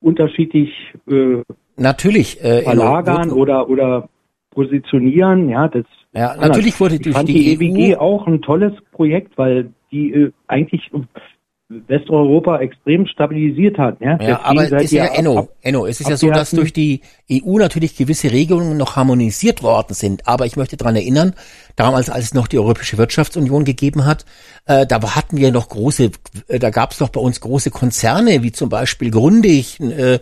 unterschiedlich 0.00 0.70
äh, 1.10 1.42
natürlich, 1.78 2.42
äh, 2.44 2.60
verlagern 2.62 3.30
wurde- 3.30 3.36
oder 3.40 3.68
oder 3.70 4.08
positionieren. 4.50 5.48
Ja, 5.48 5.68
das 5.68 5.86
Ja, 6.12 6.28
anders. 6.32 6.48
natürlich 6.48 6.78
wurde 6.78 6.96
ich 6.96 7.00
durch 7.02 7.16
fand 7.16 7.28
die 7.28 7.32
die, 7.32 7.52
EWG 7.54 7.96
EU 7.96 7.98
auch 8.00 8.26
ein 8.26 8.42
tolles 8.42 8.74
Projekt, 8.92 9.38
weil 9.38 9.70
die 9.90 10.12
äh, 10.12 10.32
eigentlich 10.46 10.90
Westeuropa 11.68 12.60
extrem 12.60 13.06
stabilisiert 13.06 13.76
hat. 13.76 14.00
Ja, 14.00 14.18
Ja, 14.22 14.40
aber 14.42 14.64
es 14.72 14.84
ist 14.84 14.92
ja 14.92 15.04
Enno, 15.04 15.38
ab- 15.40 15.48
Enno, 15.60 15.84
es 15.86 16.00
ist 16.00 16.08
ja 16.08 16.16
so, 16.16 16.30
dass 16.30 16.50
durch 16.50 16.72
die 16.72 17.02
EU 17.30 17.58
natürlich 17.58 17.94
gewisse 17.94 18.32
Regelungen 18.32 18.78
noch 18.78 18.96
harmonisiert 18.96 19.62
worden 19.62 19.92
sind. 19.92 20.26
Aber 20.26 20.46
ich 20.46 20.56
möchte 20.56 20.78
daran 20.78 20.96
erinnern, 20.96 21.34
damals, 21.76 22.08
als 22.08 22.24
es 22.24 22.34
noch 22.34 22.48
die 22.48 22.58
Europäische 22.58 22.96
Wirtschaftsunion 22.96 23.64
gegeben 23.64 24.06
hat, 24.06 24.24
äh, 24.64 24.86
da 24.86 25.14
hatten 25.14 25.36
wir 25.36 25.52
noch 25.52 25.68
große, 25.68 26.10
äh, 26.48 26.58
da 26.58 26.70
gab 26.70 26.92
es 26.92 27.00
noch 27.00 27.10
bei 27.10 27.20
uns 27.20 27.40
große 27.40 27.70
Konzerne, 27.70 28.42
wie 28.42 28.52
zum 28.52 28.70
Beispiel 28.70 29.10
Grundig 29.10 29.78
äh, 29.80 30.20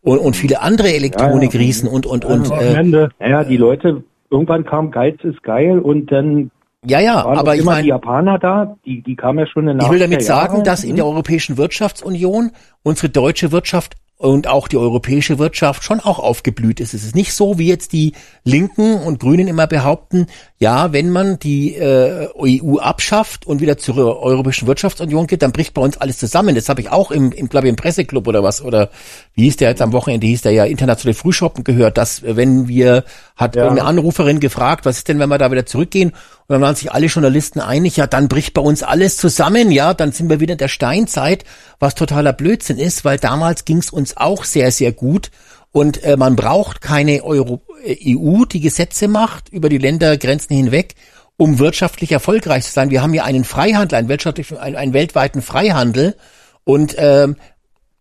und, 0.00 0.18
und 0.18 0.34
viele 0.34 0.62
andere 0.62 0.94
Elektronikriesen 0.94 1.90
und 1.90 2.06
und 2.06 2.24
und. 2.24 2.50
Am 2.50 2.58
Äh. 2.94 3.08
Naja, 3.20 3.44
die 3.44 3.58
Leute, 3.58 4.02
irgendwann 4.30 4.64
kam 4.64 4.90
Geiz 4.90 5.22
ist 5.24 5.42
geil 5.42 5.78
und 5.78 6.10
dann 6.10 6.50
ja, 6.86 7.00
ja, 7.00 7.24
waren 7.24 7.38
aber 7.38 7.54
ich 7.54 7.62
immer 7.62 7.72
die 7.72 7.76
meine, 7.76 7.88
Japaner 7.88 8.38
da, 8.38 8.76
die, 8.84 9.02
die 9.02 9.16
kamen 9.16 9.40
ja 9.40 9.46
schon 9.46 9.68
in 9.68 9.80
ich 9.80 9.90
will 9.90 9.98
damit 9.98 10.20
80er 10.20 10.24
sagen, 10.24 10.64
dass 10.64 10.84
in 10.84 10.96
der 10.96 11.06
Europäischen 11.06 11.56
Wirtschaftsunion 11.56 12.52
unsere 12.82 13.08
deutsche 13.08 13.52
Wirtschaft 13.52 13.96
und 14.18 14.46
auch 14.46 14.66
die 14.66 14.78
europäische 14.78 15.38
Wirtschaft 15.38 15.84
schon 15.84 16.00
auch 16.00 16.18
aufgeblüht 16.18 16.80
ist. 16.80 16.94
Es 16.94 17.04
ist 17.04 17.14
nicht 17.14 17.34
so, 17.34 17.58
wie 17.58 17.68
jetzt 17.68 17.92
die 17.92 18.12
Linken 18.44 18.94
und 18.94 19.20
Grünen 19.20 19.46
immer 19.46 19.66
behaupten, 19.66 20.26
ja, 20.58 20.92
wenn 20.92 21.10
man 21.10 21.38
die 21.38 21.74
äh, 21.74 22.28
EU 22.34 22.78
abschafft 22.78 23.46
und 23.46 23.60
wieder 23.60 23.76
zur 23.76 24.22
Europäischen 24.22 24.66
Wirtschaftsunion 24.66 25.26
geht, 25.26 25.42
dann 25.42 25.52
bricht 25.52 25.74
bei 25.74 25.82
uns 25.82 25.98
alles 25.98 26.16
zusammen. 26.16 26.54
Das 26.54 26.70
habe 26.70 26.80
ich 26.80 26.90
auch 26.90 27.10
im, 27.10 27.30
im 27.30 27.50
glaube 27.50 27.66
ich, 27.66 27.70
im 27.70 27.76
Presseclub 27.76 28.26
oder 28.26 28.42
was, 28.42 28.62
oder 28.62 28.88
wie 29.34 29.42
hieß 29.42 29.56
der 29.56 29.68
jetzt 29.68 29.82
am 29.82 29.92
Wochenende, 29.92 30.26
hieß 30.26 30.42
der 30.42 30.52
ja 30.52 30.64
internationale 30.64 31.14
Frühschoppen 31.14 31.62
gehört, 31.62 31.98
dass 31.98 32.22
wenn 32.22 32.68
wir, 32.68 33.04
hat 33.36 33.54
Ja. 33.54 33.68
eine 33.68 33.84
Anruferin 33.84 34.40
gefragt, 34.40 34.86
was 34.86 34.98
ist 34.98 35.08
denn, 35.08 35.18
wenn 35.18 35.28
wir 35.28 35.38
da 35.38 35.50
wieder 35.52 35.66
zurückgehen? 35.66 36.10
Und 36.10 36.16
dann 36.48 36.62
waren 36.62 36.74
sich 36.74 36.90
alle 36.90 37.06
Journalisten 37.06 37.60
einig, 37.60 37.96
ja, 37.96 38.06
dann 38.06 38.28
bricht 38.28 38.54
bei 38.54 38.62
uns 38.62 38.82
alles 38.82 39.18
zusammen, 39.18 39.70
ja, 39.70 39.94
dann 39.94 40.12
sind 40.12 40.30
wir 40.30 40.40
wieder 40.40 40.52
in 40.52 40.58
der 40.58 40.68
Steinzeit, 40.68 41.44
was 41.78 41.94
totaler 41.94 42.32
Blödsinn 42.32 42.78
ist, 42.78 43.04
weil 43.04 43.18
damals 43.18 43.64
ging 43.64 43.78
es 43.78 43.90
uns 43.90 44.16
auch 44.16 44.44
sehr, 44.44 44.72
sehr 44.72 44.92
gut. 44.92 45.30
Und 45.70 46.02
äh, 46.04 46.16
man 46.16 46.36
braucht 46.36 46.80
keine 46.80 47.22
Euro 47.22 47.60
äh, 47.84 48.16
EU, 48.16 48.46
die 48.46 48.60
Gesetze 48.60 49.08
macht 49.08 49.50
über 49.50 49.68
die 49.68 49.76
Ländergrenzen 49.78 50.56
hinweg, 50.56 50.94
um 51.36 51.58
wirtschaftlich 51.58 52.12
erfolgreich 52.12 52.64
zu 52.64 52.72
sein. 52.72 52.88
Wir 52.88 53.02
haben 53.02 53.12
ja 53.12 53.24
einen 53.24 53.44
Freihandel, 53.44 53.98
einen, 53.98 54.08
wirtschaftlichen, 54.08 54.56
einen, 54.56 54.76
einen 54.76 54.94
weltweiten 54.94 55.42
Freihandel. 55.42 56.16
Und 56.64 56.94
ähm, 56.96 57.36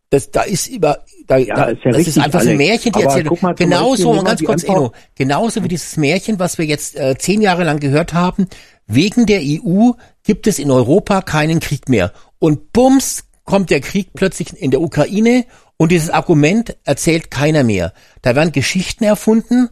das, 0.09 0.31
da 0.31 0.43
ist 0.43 0.67
über, 0.67 1.03
da, 1.27 1.37
Ja, 1.37 1.55
da, 1.55 1.63
ist 1.65 1.83
ja 1.83 1.91
das 1.91 2.01
ist 2.01 2.07
richtig, 2.07 2.23
einfach 2.23 2.41
so 2.41 2.49
ein 2.49 2.57
Alex. 2.57 2.69
Märchen, 2.69 2.91
die 2.93 3.01
erzählt. 3.01 3.41
mal, 3.41 3.55
Genauso, 3.55 4.11
Beispiel, 4.11 4.23
ganz 4.25 4.45
kurz, 4.45 4.63
Enno, 4.63 4.91
genauso 5.15 5.63
wie 5.63 5.67
dieses 5.67 5.97
Märchen, 5.97 6.39
was 6.39 6.57
wir 6.57 6.65
jetzt 6.65 6.95
äh, 6.95 7.17
zehn 7.17 7.41
Jahre 7.41 7.63
lang 7.63 7.79
gehört 7.79 8.13
haben, 8.13 8.47
wegen 8.87 9.25
der 9.25 9.41
EU 9.41 9.91
gibt 10.23 10.47
es 10.47 10.59
in 10.59 10.71
Europa 10.71 11.21
keinen 11.21 11.59
Krieg 11.59 11.89
mehr. 11.89 12.11
Und 12.39 12.71
bums 12.71 13.25
kommt 13.45 13.69
der 13.69 13.81
Krieg 13.81 14.09
plötzlich 14.13 14.59
in 14.59 14.71
der 14.71 14.81
Ukraine 14.81 15.45
und 15.77 15.91
dieses 15.91 16.09
Argument 16.09 16.77
erzählt 16.85 17.29
keiner 17.31 17.63
mehr. 17.63 17.91
Da 18.21 18.35
werden 18.35 18.51
Geschichten 18.51 19.03
erfunden, 19.03 19.69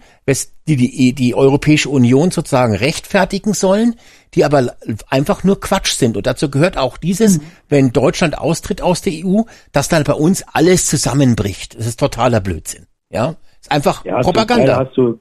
die 0.67 0.75
die, 0.75 1.13
die 1.13 1.35
Europäische 1.35 1.89
Union 1.89 2.31
sozusagen 2.31 2.75
rechtfertigen 2.75 3.53
sollen, 3.53 3.95
die 4.33 4.43
aber 4.43 4.75
einfach 5.09 5.43
nur 5.43 5.59
Quatsch 5.59 5.93
sind. 5.93 6.17
Und 6.17 6.27
dazu 6.27 6.49
gehört 6.49 6.77
auch 6.77 6.97
dieses, 6.97 7.39
wenn 7.69 7.91
Deutschland 7.91 8.37
austritt 8.37 8.81
aus 8.81 9.01
der 9.01 9.13
EU, 9.13 9.43
dass 9.71 9.87
dann 9.87 10.03
bei 10.03 10.13
uns 10.13 10.43
alles 10.51 10.87
zusammenbricht. 10.87 11.77
Das 11.77 11.87
ist 11.87 11.99
totaler 11.99 12.41
Blödsinn. 12.41 12.85
Ja, 13.09 13.35
ist 13.61 13.71
einfach 13.71 14.03
Ja, 14.03 14.21
Zum 14.21 14.33
Teil, 14.33 14.43
Propaganda. 14.45 14.83
du, 14.95 15.19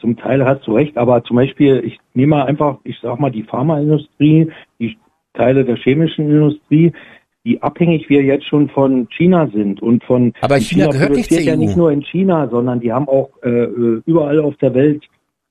zum 0.00 0.16
Teil 0.16 0.44
hast 0.44 0.66
du 0.66 0.74
recht, 0.74 0.96
aber 0.96 1.24
zum 1.24 1.36
Beispiel, 1.36 1.82
ich 1.84 1.98
nehme 2.14 2.36
mal 2.36 2.44
einfach, 2.44 2.78
ich 2.84 2.96
sag 3.02 3.18
mal, 3.18 3.30
die 3.30 3.42
Pharmaindustrie, 3.42 4.52
die 4.78 4.96
Teile 5.34 5.64
der 5.64 5.76
chemischen 5.76 6.30
Industrie, 6.30 6.92
wie 7.42 7.60
abhängig 7.62 8.08
wir 8.08 8.22
jetzt 8.22 8.46
schon 8.46 8.68
von 8.68 9.08
China 9.16 9.48
sind 9.52 9.80
und 9.82 10.04
von 10.04 10.32
Aber 10.42 10.56
und 10.56 10.60
China 10.62 10.86
gehört 10.88 11.12
nicht 11.12 11.30
zur 11.32 11.40
ja 11.40 11.54
EU. 11.54 11.56
nicht 11.56 11.76
nur 11.76 11.90
in 11.90 12.02
China, 12.02 12.48
sondern 12.48 12.80
die 12.80 12.92
haben 12.92 13.08
auch 13.08 13.30
äh, 13.42 13.48
äh, 13.48 14.02
überall 14.06 14.40
auf 14.40 14.56
der 14.56 14.74
Welt 14.74 15.02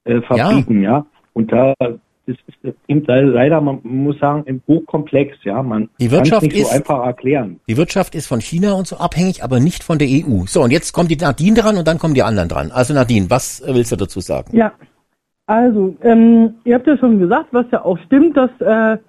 äh, 0.05 0.21
Fabriken, 0.21 0.81
ja. 0.81 1.05
Und 1.33 1.51
da 1.51 1.73
das 1.79 2.37
ist 2.63 2.75
eben 2.87 3.03
leider, 3.07 3.59
man 3.59 3.79
muss 3.81 4.19
sagen, 4.19 4.61
hochkomplex, 4.67 5.35
ja. 5.45 5.63
Man 5.63 5.89
Die 5.99 6.05
kann 6.07 6.07
es 6.07 6.11
Wirtschaft 6.11 6.43
nicht 6.43 6.55
ist- 6.57 6.69
so 6.69 6.75
einfach 6.75 7.03
erklären. 7.05 7.59
Die 7.67 7.75
Wirtschaft 7.75 8.13
ist 8.13 8.27
von 8.27 8.39
China 8.39 8.73
und 8.73 8.85
so 8.85 8.97
abhängig, 8.97 9.43
aber 9.43 9.59
nicht 9.59 9.83
von 9.83 9.97
der 9.97 10.07
EU. 10.07 10.45
So, 10.45 10.61
und 10.61 10.69
jetzt 10.71 10.91
kommt 10.93 11.09
die 11.09 11.15
Nadine 11.15 11.55
dran 11.59 11.77
und 11.77 11.87
dann 11.87 11.97
kommen 11.97 12.13
die 12.13 12.21
anderen 12.21 12.47
dran. 12.49 12.69
Also 12.71 12.93
Nadine, 12.93 13.31
was 13.31 13.61
äh, 13.61 13.73
willst 13.73 13.91
du 13.91 13.95
dazu 13.95 14.19
sagen? 14.19 14.55
Ja, 14.55 14.73
also, 15.47 15.95
ähm, 16.03 16.53
ihr 16.65 16.75
habt 16.75 16.85
ja 16.85 16.95
schon 16.99 17.17
gesagt, 17.19 17.47
was 17.51 17.65
ja 17.71 17.83
auch 17.83 17.97
stimmt, 18.05 18.37
dass 18.37 18.51
äh, 18.59 18.99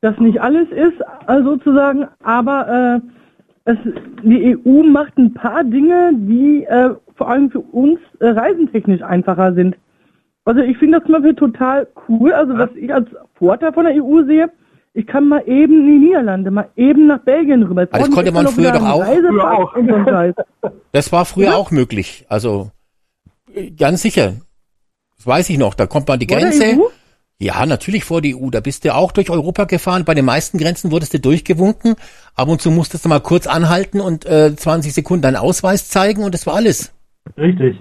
das 0.00 0.18
nicht 0.18 0.40
alles 0.40 0.68
ist, 0.70 1.00
äh, 1.26 1.42
sozusagen, 1.42 2.06
aber 2.22 3.00
äh, 3.64 3.70
es, 3.70 3.78
die 4.22 4.56
EU 4.56 4.82
macht 4.82 5.16
ein 5.18 5.34
paar 5.34 5.64
Dinge, 5.64 6.12
die 6.14 6.64
äh, 6.64 6.90
vor 7.16 7.28
allem 7.28 7.50
für 7.50 7.60
uns 7.60 7.98
äh, 8.20 8.28
reisentechnisch 8.28 9.02
einfacher 9.02 9.54
sind. 9.54 9.76
Also 10.44 10.62
ich 10.62 10.78
finde 10.78 10.98
das 10.98 11.06
zum 11.06 11.12
Beispiel 11.14 11.34
total 11.34 11.86
cool, 12.08 12.32
also 12.32 12.56
was 12.56 12.70
ich 12.74 12.92
als 12.92 13.08
Vorteil 13.34 13.72
von 13.72 13.84
der 13.84 14.02
EU 14.02 14.24
sehe, 14.24 14.50
ich 14.92 15.06
kann 15.06 15.28
mal 15.28 15.42
eben 15.46 15.80
in 15.80 15.86
die 15.86 16.06
Niederlande, 16.06 16.50
mal 16.50 16.68
eben 16.76 17.06
nach 17.06 17.20
Belgien 17.20 17.62
rüber. 17.62 17.86
Ah, 17.92 17.98
das 17.98 18.10
konnte 18.10 18.32
man 18.32 18.48
früher 18.48 18.72
doch 18.72 18.84
auch. 18.84 19.04
Früher 19.04 19.52
auch. 19.52 19.74
Das 20.92 21.12
war 21.12 21.24
früher 21.24 21.56
auch 21.56 21.70
möglich. 21.70 22.26
Also 22.28 22.72
äh, 23.54 23.70
ganz 23.70 24.02
sicher. 24.02 24.32
Das 25.16 25.26
weiß 25.26 25.50
ich 25.50 25.58
noch. 25.58 25.74
Da 25.74 25.86
kommt 25.86 26.08
man 26.08 26.14
an 26.14 26.20
die 26.20 26.26
Grenze. 26.26 26.78
Ja, 27.42 27.64
natürlich 27.64 28.04
vor 28.04 28.20
die 28.20 28.36
EU. 28.36 28.50
Da 28.50 28.60
bist 28.60 28.84
du 28.84 28.94
auch 28.94 29.12
durch 29.12 29.30
Europa 29.30 29.64
gefahren. 29.64 30.04
Bei 30.04 30.12
den 30.12 30.26
meisten 30.26 30.58
Grenzen 30.58 30.90
wurdest 30.90 31.14
du 31.14 31.20
durchgewunken. 31.20 31.96
Ab 32.34 32.48
und 32.48 32.60
zu 32.60 32.70
musstest 32.70 33.06
du 33.06 33.08
mal 33.08 33.20
kurz 33.20 33.46
anhalten 33.46 33.98
und 33.98 34.26
äh, 34.26 34.54
20 34.54 34.92
Sekunden 34.92 35.22
deinen 35.22 35.36
Ausweis 35.36 35.88
zeigen 35.88 36.22
und 36.22 36.34
das 36.34 36.46
war 36.46 36.54
alles. 36.54 36.92
Richtig. 37.38 37.78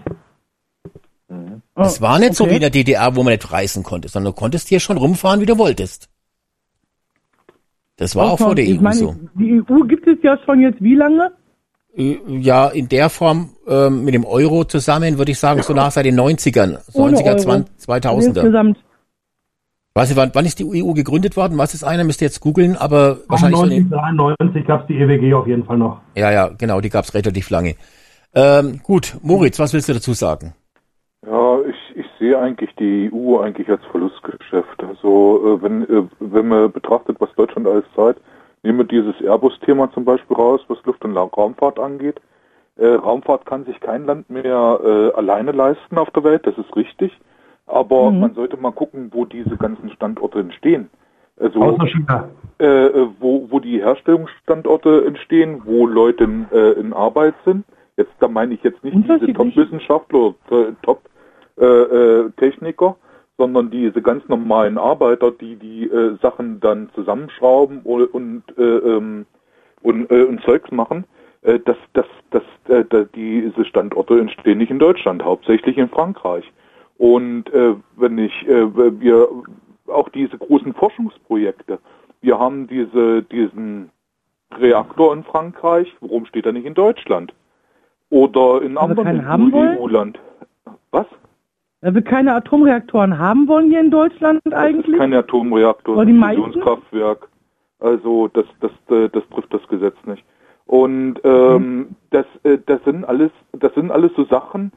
Es 1.76 2.01
war 2.01 2.20
nicht 2.20 2.36
so 2.36 2.45
okay. 2.45 2.51
wie 2.51 2.55
in 2.55 2.62
der 2.62 2.70
DDR, 2.70 3.18
wo 3.18 3.24
man 3.24 3.34
nicht 3.34 3.51
reisen 3.51 3.84
konnte, 3.84 4.07
sondern 4.07 4.34
du 4.34 4.39
konntest 4.39 4.70
hier 4.70 4.80
schon 4.80 4.95
rumfahren, 4.95 5.41
wie 5.41 5.45
du 5.45 5.57
wolltest. 5.57 6.07
Das 7.97 8.16
war 8.16 8.32
auch 8.32 8.39
vor 8.39 8.55
der 8.55 8.66
EU 8.66 8.80
meine, 8.80 8.95
so. 8.95 9.16
Die 9.36 9.62
EU 9.62 9.84
gibt 9.84 10.07
es 10.07 10.18
ja 10.24 10.38
schon 10.45 10.62
jetzt 10.62 10.82
wie 10.82 10.95
lange? 10.95 11.34
Ja, 11.95 12.70
in 12.70 12.88
der 12.88 13.10
Form 13.10 13.49
ähm, 13.68 14.05
mit 14.05 14.14
dem 14.14 14.24
Euro 14.24 14.64
zusammen, 14.64 15.18
würde 15.18 15.34
ich 15.34 15.39
sagen, 15.39 15.64
so 15.64 15.74
nach 15.76 15.91
seit 15.91 16.05
den 16.05 16.18
90ern, 16.18 16.78
Ohne 16.93 17.18
90er, 17.18 17.28
Euro. 17.28 17.38
20, 17.39 17.76
2000er. 17.88 18.26
Insgesamt. 18.26 18.78
Weiß 19.96 20.12
ich, 20.12 20.18
wann, 20.18 20.32
wann 20.34 20.46
ist 20.46 20.60
die 20.60 20.66
EU 20.66 20.94
gegründet 20.94 21.36
worden? 21.36 21.58
Was 21.58 21.74
ist 21.74 21.84
einer? 21.84 22.04
Müsst 22.04 22.22
ihr 22.22 22.28
jetzt 22.28 22.42
googeln, 22.42 22.76
aber 22.76 23.18
wahrscheinlich 23.28 23.60
so 23.60 23.66
in, 23.66 23.92
1993 23.92 24.66
gab 24.68 24.82
es 24.82 24.88
die 24.88 25.00
EWG 25.00 25.34
auf 25.34 25.48
jeden 25.48 25.66
Fall 25.66 25.78
noch. 25.78 26.00
Ja, 26.16 26.32
ja, 26.32 26.50
genau, 26.50 26.80
die 26.80 26.90
gab's 26.90 27.14
relativ 27.14 27.50
lange. 27.50 27.76
Ähm, 28.36 28.82
gut, 28.84 29.18
Moritz, 29.24 29.60
was 29.60 29.74
willst 29.74 29.90
du 29.90 29.94
dazu 29.94 30.14
sagen? 30.14 30.54
Ja, 31.26 31.60
ich, 31.62 31.98
ich 31.98 32.06
sehe 32.20 32.38
eigentlich 32.38 32.70
die 32.80 33.12
EU 33.12 33.40
eigentlich 33.40 33.68
als 33.70 33.84
Verlustgeschäft. 33.92 34.84
Also 34.84 35.58
äh, 35.58 35.64
wenn, 35.64 35.84
äh, 35.84 36.08
wenn 36.20 36.48
man 36.48 36.72
betrachtet, 36.72 37.18
was 37.20 37.34
Deutschland 37.36 37.68
alles 37.68 37.86
zahlt, 37.96 38.18
nehmen 38.64 38.80
wir 38.80 38.86
dieses 38.86 39.20
Airbus-Thema 39.22 39.92
zum 39.92 40.06
Beispiel 40.06 40.38
raus, 40.38 40.62
was 40.68 40.84
Luft- 40.86 41.04
und 41.04 41.18
Raumfahrt 41.18 41.80
angeht. 41.80 42.22
Äh, 42.78 42.88
Raumfahrt 42.88 43.46
kann 43.46 43.66
sich 43.66 43.80
kein 43.80 44.06
Land 44.06 44.30
mehr 44.30 44.80
äh, 44.84 45.18
alleine 45.18 45.52
leisten 45.52 45.98
auf 45.98 46.12
der 46.12 46.24
Welt, 46.24 46.46
das 46.46 46.58
ist 46.58 46.76
richtig. 46.76 47.12
Aber 47.70 48.12
man 48.12 48.34
sollte 48.34 48.58
mal 48.58 48.72
gucken, 48.72 49.10
wo 49.14 49.26
diese 49.26 49.56
ganzen 49.56 49.92
Standorte 49.92 50.40
entstehen. 50.40 50.90
Also, 51.40 51.62
Außer 51.62 51.88
China. 51.88 52.30
äh, 52.60 52.66
äh, 52.66 53.08
wo, 53.20 53.46
wo 53.50 53.60
die 53.60 53.80
Herstellungsstandorte 53.80 55.06
entstehen, 55.06 55.62
wo 55.66 55.86
Leute 55.86 56.24
in, 56.24 56.48
äh, 56.52 56.72
in 56.72 56.94
Arbeit 56.94 57.36
sind. 57.46 57.64
Jetzt, 57.96 58.12
da 58.20 58.28
meine 58.28 58.56
ich 58.56 58.64
jetzt 58.64 58.84
nicht 58.84 58.98
diese. 58.98 59.34
Top-Wissenschaftler 59.34 60.34
oder 60.50 60.74
Top-Techniker, 60.82 62.96
sondern 63.38 63.70
diese 63.70 64.02
ganz 64.02 64.28
normalen 64.28 64.78
Arbeiter, 64.78 65.32
die 65.32 65.56
die 65.56 65.86
äh, 65.86 66.18
Sachen 66.22 66.60
dann 66.60 66.90
zusammenschrauben 66.96 67.82
und, 67.84 68.14
und, 68.14 68.44
äh, 68.58 68.64
ähm, 68.64 69.26
und, 69.84 70.12
äh, 70.12 70.24
und 70.24 70.42
Zeugs 70.42 70.72
machen. 70.72 71.06
Äh, 71.44 71.60
das, 71.64 71.78
das, 71.94 72.06
das, 72.32 72.44
äh, 72.68 72.84
da- 72.90 73.06
diese 73.16 73.64
Standorte 73.66 74.20
entstehen 74.20 74.58
nicht 74.58 74.72
in 74.72 74.80
Deutschland, 74.80 75.24
hauptsächlich 75.24 75.78
in 75.78 75.90
Frankreich. 75.90 76.44
Und 77.00 77.52
äh, 77.54 77.76
wenn 77.95 78.18
ich, 78.18 78.45
äh, 78.45 79.00
wir 79.00 79.30
auch 79.88 80.10
diese 80.10 80.38
großen 80.38 80.74
Forschungsprojekte, 80.74 81.80
wir 82.22 82.38
haben 82.38 82.68
diese, 82.68 83.24
diesen 83.24 83.89
Reaktor 84.52 85.14
in 85.14 85.24
Frankreich, 85.24 85.88
warum 86.02 86.26
steht 86.26 86.45
er 86.45 86.52
nicht 86.52 86.66
in 86.66 86.74
Deutschland? 86.74 87.34
Oder 88.10 88.62
in 88.64 88.78
anderen? 88.78 89.26
EU-Land. 89.26 90.20
Was? 90.91 91.06
Weil 91.80 91.95
wir 91.95 92.02
keine 92.02 92.36
Atomreaktoren 92.36 93.18
haben 93.18 93.47
wollen 93.47 93.70
hier 93.70 93.80
in 93.80 93.91
Deutschland 93.91 94.41
Das 94.43 94.54
eigentlich. 94.54 94.97
kein 94.97 95.14
Atomreaktor, 95.14 95.95
Aber 95.95 96.06
das 96.06 96.14
die? 96.14 96.36
Fusionskraftwerk. 96.36 97.30
Also 97.80 98.28
das, 98.28 98.45
das, 98.60 98.72
äh, 98.89 99.08
das 99.08 99.24
trifft 99.30 99.54
das 99.54 99.66
Gesetz 99.70 99.95
nicht. 100.06 100.26
Und 100.66 101.22
ähm, 101.24 101.95
das, 102.10 102.26
äh, 102.43 102.58
das 102.66 102.84
sind 102.84 103.06
alles, 103.06 103.32
das 103.54 103.74
sind 103.74 103.89
alles 103.89 104.12
so 104.18 104.26
Sachen, 104.26 104.74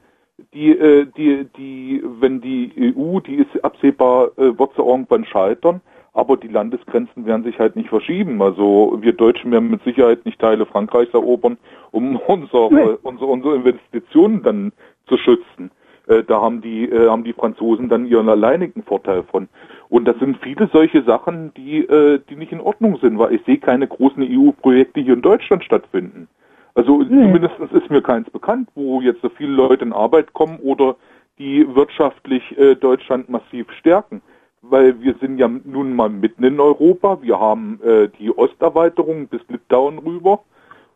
die, 0.53 0.71
äh, 0.71 1.05
die, 1.17 1.47
die, 1.57 2.03
wenn 2.19 2.41
die 2.41 2.93
EU, 2.95 3.19
die 3.19 3.35
ist 3.35 3.63
absehbar, 3.63 4.31
äh, 4.37 4.57
wird 4.57 4.71
sie 4.75 4.81
irgendwann 4.81 5.25
scheitern, 5.25 5.81
aber 6.13 6.37
die 6.37 6.47
Landesgrenzen 6.47 7.25
werden 7.25 7.43
sich 7.43 7.59
halt 7.59 7.75
nicht 7.75 7.89
verschieben. 7.89 8.41
Also 8.41 8.97
wir 9.01 9.13
Deutschen 9.13 9.51
werden 9.51 9.71
mit 9.71 9.83
Sicherheit 9.83 10.25
nicht 10.25 10.39
Teile 10.39 10.65
Frankreichs 10.65 11.13
erobern, 11.13 11.57
um 11.91 12.15
unsere, 12.27 12.73
Nee. 12.73 12.97
unsere, 13.03 13.29
unsere 13.29 13.55
Investitionen 13.55 14.43
dann 14.43 14.71
zu 15.07 15.17
schützen. 15.17 15.71
Äh, 16.07 16.23
da 16.23 16.41
haben 16.41 16.61
die, 16.61 16.89
haben 16.91 17.23
die 17.23 17.33
Franzosen 17.33 17.89
dann 17.89 18.05
ihren 18.05 18.29
alleinigen 18.29 18.83
Vorteil 18.83 19.23
von. 19.23 19.47
Und 19.89 20.05
das 20.05 20.17
sind 20.19 20.37
viele 20.41 20.69
solche 20.73 21.03
Sachen, 21.03 21.53
die, 21.53 21.87
die 22.27 22.35
nicht 22.35 22.51
in 22.51 22.61
Ordnung 22.61 22.97
sind, 22.97 23.19
weil 23.19 23.35
ich 23.35 23.43
sehe 23.45 23.59
keine 23.59 23.87
großen 23.87 24.23
EU-Projekte 24.23 25.01
hier 25.01 25.13
in 25.13 25.21
Deutschland 25.21 25.63
stattfinden. 25.63 26.27
Also 26.75 27.03
zumindest 27.03 27.55
ist 27.59 27.89
mir 27.89 28.01
keins 28.01 28.29
bekannt, 28.29 28.69
wo 28.73 29.01
jetzt 29.01 29.21
so 29.21 29.29
viele 29.29 29.51
Leute 29.51 29.85
in 29.85 29.93
Arbeit 29.93 30.33
kommen 30.33 30.57
oder 30.59 30.95
die 31.37 31.67
wirtschaftlich 31.75 32.57
äh, 32.57 32.75
Deutschland 32.75 33.29
massiv 33.29 33.71
stärken. 33.79 34.21
Weil 34.61 34.99
wir 35.01 35.15
sind 35.19 35.37
ja 35.37 35.47
nun 35.47 35.95
mal 35.95 36.09
mitten 36.09 36.43
in 36.43 36.59
Europa. 36.59 37.21
Wir 37.21 37.39
haben 37.39 37.79
äh, 37.83 38.09
die 38.19 38.31
Osterweiterung 38.31 39.27
bis 39.27 39.41
Litauen 39.49 39.99
rüber. 39.99 40.39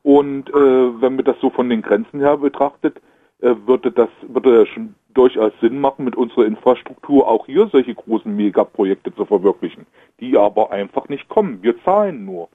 Und 0.03 0.49
äh, 0.49 0.53
wenn 0.53 1.15
man 1.17 1.25
das 1.25 1.35
so 1.41 1.49
von 1.49 1.69
den 1.69 1.81
Grenzen 1.81 2.21
her 2.21 2.37
betrachtet, 2.37 3.01
äh, 3.41 3.53
würde 3.65 3.91
das 3.91 4.09
würde 4.27 4.59
das 4.59 4.69
schon 4.69 4.95
durchaus 5.13 5.51
Sinn 5.61 5.79
machen, 5.79 6.05
mit 6.05 6.15
unserer 6.15 6.45
Infrastruktur 6.45 7.27
auch 7.27 7.45
hier 7.45 7.67
solche 7.67 7.93
großen 7.93 8.33
Megaprojekte 8.33 9.13
zu 9.15 9.25
verwirklichen, 9.25 9.85
die 10.19 10.37
aber 10.37 10.71
einfach 10.71 11.09
nicht 11.09 11.27
kommen. 11.27 11.61
Wir 11.61 11.75
zahlen 11.83 12.23
nur 12.23 12.49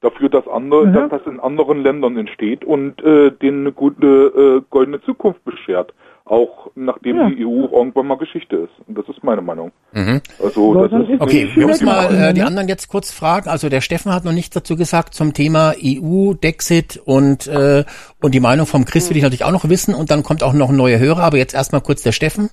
dafür, 0.00 0.28
dass 0.28 0.46
andere, 0.48 0.86
Mhm. 0.86 0.92
dass 0.94 1.10
das 1.10 1.26
in 1.26 1.40
anderen 1.40 1.82
Ländern 1.82 2.16
entsteht 2.16 2.64
und 2.64 3.02
äh, 3.02 3.30
denen 3.32 3.60
eine 3.66 3.72
gute 3.72 4.06
äh, 4.06 4.62
goldene 4.70 5.00
Zukunft 5.02 5.44
beschert, 5.44 5.92
auch 6.24 6.70
nachdem 6.74 7.16
Ja. 7.16 7.28
die 7.28 7.44
EU 7.44 7.66
irgendwann 7.70 8.06
mal 8.06 8.16
Geschichte 8.16 8.56
ist. 8.56 8.70
Und 8.88 8.96
das 8.96 9.06
ist 9.08 9.22
meine 9.24 9.42
Meinung. 9.42 9.72
Mhm. 9.92 10.20
Also 10.42 10.74
Ja, 10.74 10.88
das 10.88 11.02
ist 11.02 11.08
ist- 11.10 11.20
Okay, 11.20 11.44
Ich 11.50 11.56
wir 11.56 11.66
müssen 11.66 11.84
mal 11.86 12.14
äh, 12.14 12.32
die 12.32 12.42
anderen 12.42 12.68
jetzt 12.68 12.88
kurz 12.88 13.10
fragen. 13.12 13.48
Also 13.50 13.68
der 13.68 13.80
Steffen 13.82 14.12
hat 14.14 14.24
noch 14.24 14.32
nichts 14.32 14.54
dazu 14.54 14.76
gesagt 14.76 15.12
zum 15.14 15.34
Thema 15.34 15.74
EU, 15.82 16.32
Dexit 16.34 17.00
und 17.04 17.46
äh, 17.48 17.84
und 18.22 18.34
die 18.34 18.40
Meinung 18.40 18.66
vom 18.66 18.84
Chris 18.86 19.10
will 19.10 19.16
ich 19.16 19.22
natürlich 19.22 19.44
auch 19.44 19.52
noch 19.52 19.68
wissen 19.68 19.94
und 19.94 20.10
dann 20.10 20.22
kommt 20.22 20.42
auch 20.42 20.52
noch 20.54 20.70
ein 20.70 20.76
neuer 20.76 20.98
Hörer, 20.98 21.22
aber 21.24 21.36
jetzt 21.36 21.54
erstmal 21.54 21.80
kurz 21.82 22.02
der 22.02 22.12
Steffen. 22.12 22.48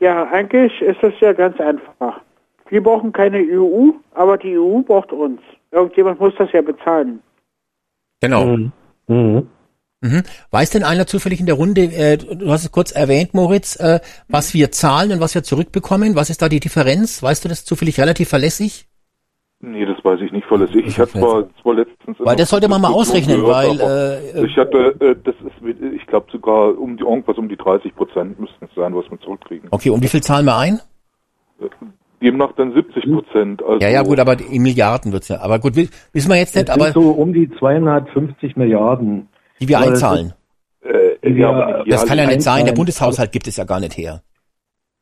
Ja, 0.00 0.24
eigentlich 0.30 0.72
ist 0.82 1.02
es 1.02 1.14
ja 1.20 1.32
ganz 1.32 1.58
einfach. 1.60 2.20
Wir 2.68 2.82
brauchen 2.82 3.12
keine 3.12 3.38
EU, 3.38 3.90
aber 4.12 4.36
die 4.36 4.58
EU 4.58 4.80
braucht 4.80 5.12
uns. 5.12 5.40
Irgendjemand 5.74 6.20
muss 6.20 6.32
das 6.38 6.52
ja 6.52 6.62
bezahlen. 6.62 7.20
Genau. 8.20 8.44
Mhm. 8.46 8.72
Mhm. 9.08 9.48
Mhm. 10.00 10.22
Weiß 10.50 10.70
denn 10.70 10.84
einer 10.84 11.06
zufällig 11.06 11.40
in 11.40 11.46
der 11.46 11.56
Runde, 11.56 11.82
äh, 11.82 12.16
du 12.16 12.50
hast 12.50 12.64
es 12.64 12.70
kurz 12.70 12.92
erwähnt, 12.92 13.34
Moritz, 13.34 13.76
äh, 13.76 14.00
was 14.28 14.54
wir 14.54 14.70
zahlen 14.70 15.12
und 15.12 15.20
was 15.20 15.34
wir 15.34 15.42
zurückbekommen? 15.42 16.14
Was 16.14 16.30
ist 16.30 16.42
da 16.42 16.48
die 16.48 16.60
Differenz? 16.60 17.22
Weißt 17.22 17.44
du 17.44 17.48
das 17.48 17.64
zufällig 17.64 17.98
relativ 17.98 18.28
verlässlich? 18.28 18.86
Nee, 19.60 19.86
das 19.86 19.96
weiß 20.04 20.20
ich 20.20 20.30
nicht 20.30 20.46
verlässlich. 20.46 20.86
Ich 20.86 20.98
hatte 20.98 21.12
zwar, 21.12 21.44
zwar 21.62 21.74
letztens... 21.74 22.18
Weil 22.20 22.36
das 22.36 22.50
sollte 22.50 22.68
man 22.68 22.82
mal 22.82 22.92
ausrechnen, 22.92 23.42
weil 23.44 23.80
äh, 23.80 24.46
ich 24.46 24.56
hatte, 24.58 24.94
äh, 25.00 25.16
das 25.24 25.34
ist, 25.36 25.80
ich 25.94 26.06
glaube 26.06 26.26
sogar 26.30 26.78
um 26.78 26.98
die 26.98 27.02
irgendwas 27.02 27.38
um 27.38 27.48
die 27.48 27.56
30 27.56 27.96
Prozent 27.96 28.38
müssten 28.38 28.66
es 28.66 28.74
sein, 28.76 28.94
was 28.94 29.10
wir 29.10 29.18
zurückkriegen. 29.20 29.68
okay, 29.70 29.88
um 29.88 30.02
wie 30.02 30.08
viel 30.08 30.22
zahlen 30.22 30.44
wir 30.44 30.56
ein? 30.56 30.80
Demnach 32.24 32.52
dann 32.56 32.72
70 32.72 33.04
Prozent. 33.04 33.62
Also, 33.62 33.78
Ja, 33.80 33.88
ja, 33.90 34.02
gut, 34.02 34.18
aber 34.18 34.36
in 34.40 34.62
Milliarden 34.62 35.12
wird's 35.12 35.28
ja. 35.28 35.40
Aber 35.40 35.58
gut, 35.60 35.76
wi- 35.76 35.88
wissen 36.12 36.30
wir 36.30 36.36
jetzt 36.38 36.56
nicht, 36.56 36.70
aber 36.70 36.90
so 36.92 37.10
um 37.10 37.32
die 37.32 37.48
250 37.58 38.56
Milliarden. 38.56 39.28
die 39.60 39.68
wir 39.68 39.78
einzahlen. 39.78 40.32
äh, 40.82 41.30
ja, 41.30 41.84
Das 41.86 42.06
kann 42.06 42.18
ja 42.18 42.26
nicht 42.26 42.42
sein. 42.42 42.64
Der. 42.64 42.72
Bundeshaushalt 42.72 43.30
gibt 43.32 43.46
es 43.46 43.56
ja 43.56 43.64
gar 43.64 43.78
nicht 43.80 43.96
her. 43.96 44.22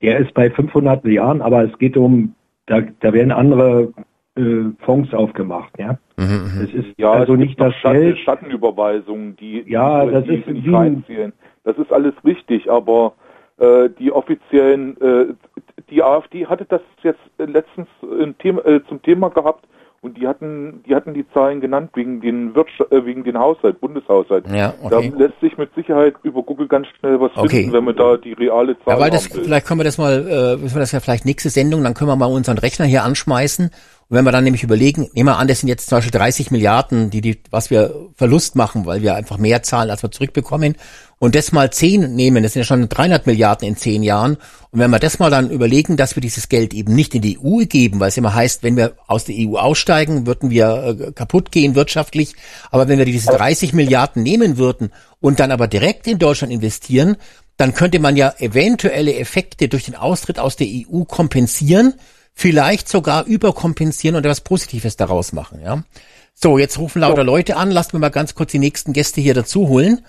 Der 0.03 0.19
ist 0.19 0.35
bei 0.35 0.51
500 0.51 1.05
Milliarden, 1.05 1.41
aber 1.43 1.63
es 1.65 1.79
geht 1.79 1.97
um, 1.97 2.35
da, 2.67 2.81
da 3.01 3.13
werden 3.13 3.31
andere 3.33 3.93
äh, 4.37 4.65
Fonds 4.85 5.13
aufgemacht, 5.15 5.73
ja. 5.79 5.99
Mhm, 6.17 6.51
Das 6.61 6.71
ist 6.75 6.95
Ja, 6.99 7.13
also 7.13 7.35
nicht 7.37 7.61
das 7.61 7.75
Schatten, 7.77 8.01
Geld. 8.01 8.19
Schattenüberweisungen, 8.19 9.37
die, 9.37 9.65
Ja, 9.69 10.05
die, 10.05 10.13
das 10.13 10.25
die 10.25 10.35
ist 10.37 10.47
nicht 10.49 10.73
reinzählen. 10.73 11.33
Das 11.65 11.77
ist 11.79 11.93
alles 11.93 12.15
richtig, 12.25 12.71
aber 12.71 13.13
äh, 13.59 13.89
die 13.99 14.11
offiziellen, 14.11 14.97
äh, 15.01 15.27
die 15.93 16.03
AfD 16.03 16.47
hatte 16.47 16.65
das 16.65 16.81
jetzt 17.03 17.21
äh, 17.39 17.45
letztens 17.45 17.89
Thema, 18.39 18.65
äh, 18.65 18.81
zum 18.89 19.03
Thema 19.03 19.29
gehabt 19.31 19.67
und 20.01 20.17
die 20.19 20.27
hatten, 20.27 20.83
die 20.87 20.95
hatten 20.97 21.15
die 21.15 21.25
Zahlen 21.33 21.61
genannt 21.61 21.91
wegen 21.95 22.21
den 22.21 22.55
Wirtschaft, 22.57 22.91
äh, 22.91 23.05
wegen 23.07 23.23
den 23.23 23.39
Haushalt, 23.39 23.81
Bundeshaushalt. 23.81 24.45
Ja, 24.53 24.75
okay. 24.83 25.13
Da 25.13 25.19
lässt 25.25 25.39
sich 25.41 25.57
mit 25.59 25.73
Sicherheit 25.75 26.15
über 26.25 26.43
Google 26.43 26.67
ganz 26.67 26.89
schnell 26.99 27.21
was 27.21 27.31
Okay. 27.37 27.49
finden, 27.61 27.73
wenn 27.73 27.85
man 27.85 27.95
da 27.95 28.17
die 28.17 28.33
reale 28.33 28.77
Zahl 28.81 28.95
Ja, 28.95 29.01
weil 29.01 29.11
das, 29.11 29.29
haben 29.29 29.37
will. 29.37 29.45
vielleicht 29.45 29.67
können 29.67 29.81
wir 29.81 29.85
das 29.85 29.99
mal, 29.99 30.27
äh, 30.29 30.57
müssen 30.57 30.75
wir 30.75 30.81
das 30.81 30.93
ja 30.93 31.01
vielleicht 31.01 31.25
nächste 31.25 31.51
Sendung, 31.51 31.85
dann 31.85 31.95
können 31.95 32.11
wir 32.11 32.17
mal 32.17 32.27
unseren 32.27 32.59
Rechner 32.59 32.87
hier 32.87 33.05
anschmeißen. 33.05 33.71
Und 34.13 34.19
wenn 34.19 34.27
wir 34.27 34.33
dann 34.33 34.45
nämlich 34.45 34.63
überlegen, 34.63 35.09
nehmen 35.15 35.31
wir 35.31 35.39
an, 35.39 35.49
das 35.49 35.61
sind 35.61 35.71
jetzt 35.71 35.89
zum 35.89 35.97
Beispiel 35.97 36.11
30 36.11 36.51
Milliarden, 36.51 37.09
die, 37.09 37.23
die, 37.23 37.41
was 37.51 37.71
wir 37.71 38.11
Verlust 38.15 38.57
machen, 38.57 38.85
weil 38.85 39.01
wir 39.01 39.15
einfach 39.15 39.39
mehr 39.39 39.63
zahlen, 39.63 39.89
als 39.89 40.03
wir 40.03 40.11
zurückbekommen. 40.11 40.77
Und 41.19 41.35
das 41.35 41.51
mal 41.51 41.73
10 41.73 42.15
nehmen, 42.15 42.43
das 42.43 42.53
sind 42.53 42.61
ja 42.61 42.67
schon 42.67 42.91
300 42.91 43.27
Milliarden 43.27 43.67
in 43.67 43.75
10 43.75 44.03
Jahren. 44.03 44.37
Und 44.71 44.81
wenn 44.81 44.91
wir 44.91 44.99
das 44.99 45.19
mal 45.19 45.31
dann 45.31 45.49
überlegen, 45.49 45.97
dass 45.97 46.15
wir 46.15 46.21
dieses 46.21 46.51
Geld 46.51 46.75
eben 46.75 46.95
nicht 46.95 47.15
in 47.15 47.23
die 47.23 47.39
EU 47.39 47.65
geben, 47.65 48.01
weil 48.01 48.11
es 48.11 48.19
immer 48.19 48.35
heißt, 48.35 48.63
wenn 48.63 48.77
wir 48.77 48.97
aus 49.07 49.25
der 49.25 49.35
EU 49.39 49.57
aussteigen, 49.57 50.27
würden 50.27 50.51
wir 50.51 50.99
äh, 51.01 51.13
kaputt 51.13 51.51
gehen 51.51 51.75
wirtschaftlich. 51.75 52.35
Aber 52.71 52.89
wenn 52.89 52.99
wir 52.99 53.07
diese 53.07 53.33
30 53.33 53.73
Milliarden 53.73 54.23
nehmen 54.23 54.59
würden 54.59 54.91
und 55.21 55.41
dann 55.41 55.51
aber 55.51 55.69
direkt 55.69 56.07
in 56.07 56.19
Deutschland 56.19 56.53
investieren, 56.53 57.17
dann 57.57 57.73
könnte 57.73 57.99
man 57.99 58.17
ja 58.19 58.35
eventuelle 58.41 59.15
Effekte 59.15 59.69
durch 59.69 59.87
den 59.87 59.95
Austritt 59.95 60.39
aus 60.39 60.57
der 60.57 60.67
EU 60.67 61.05
kompensieren, 61.05 61.95
vielleicht 62.35 62.89
sogar 62.89 63.27
überkompensieren 63.27 64.17
und 64.17 64.25
etwas 64.25 64.41
Positives 64.41 64.97
daraus 64.97 65.33
machen, 65.33 65.61
ja. 65.63 65.83
So, 66.35 66.59
jetzt 66.59 66.79
rufen 66.79 67.01
lauter 67.01 67.25
Leute 67.25 67.57
an, 67.57 67.71
lasst 67.71 67.93
mir 67.93 68.01
mal 68.01 68.09
ganz 68.09 68.35
kurz 68.35 68.53
die 68.53 68.59
nächsten 68.59 68.93
Gäste 68.93 69.21
hier 69.21 69.35
dazu 69.35 69.69
holen. 69.69 70.01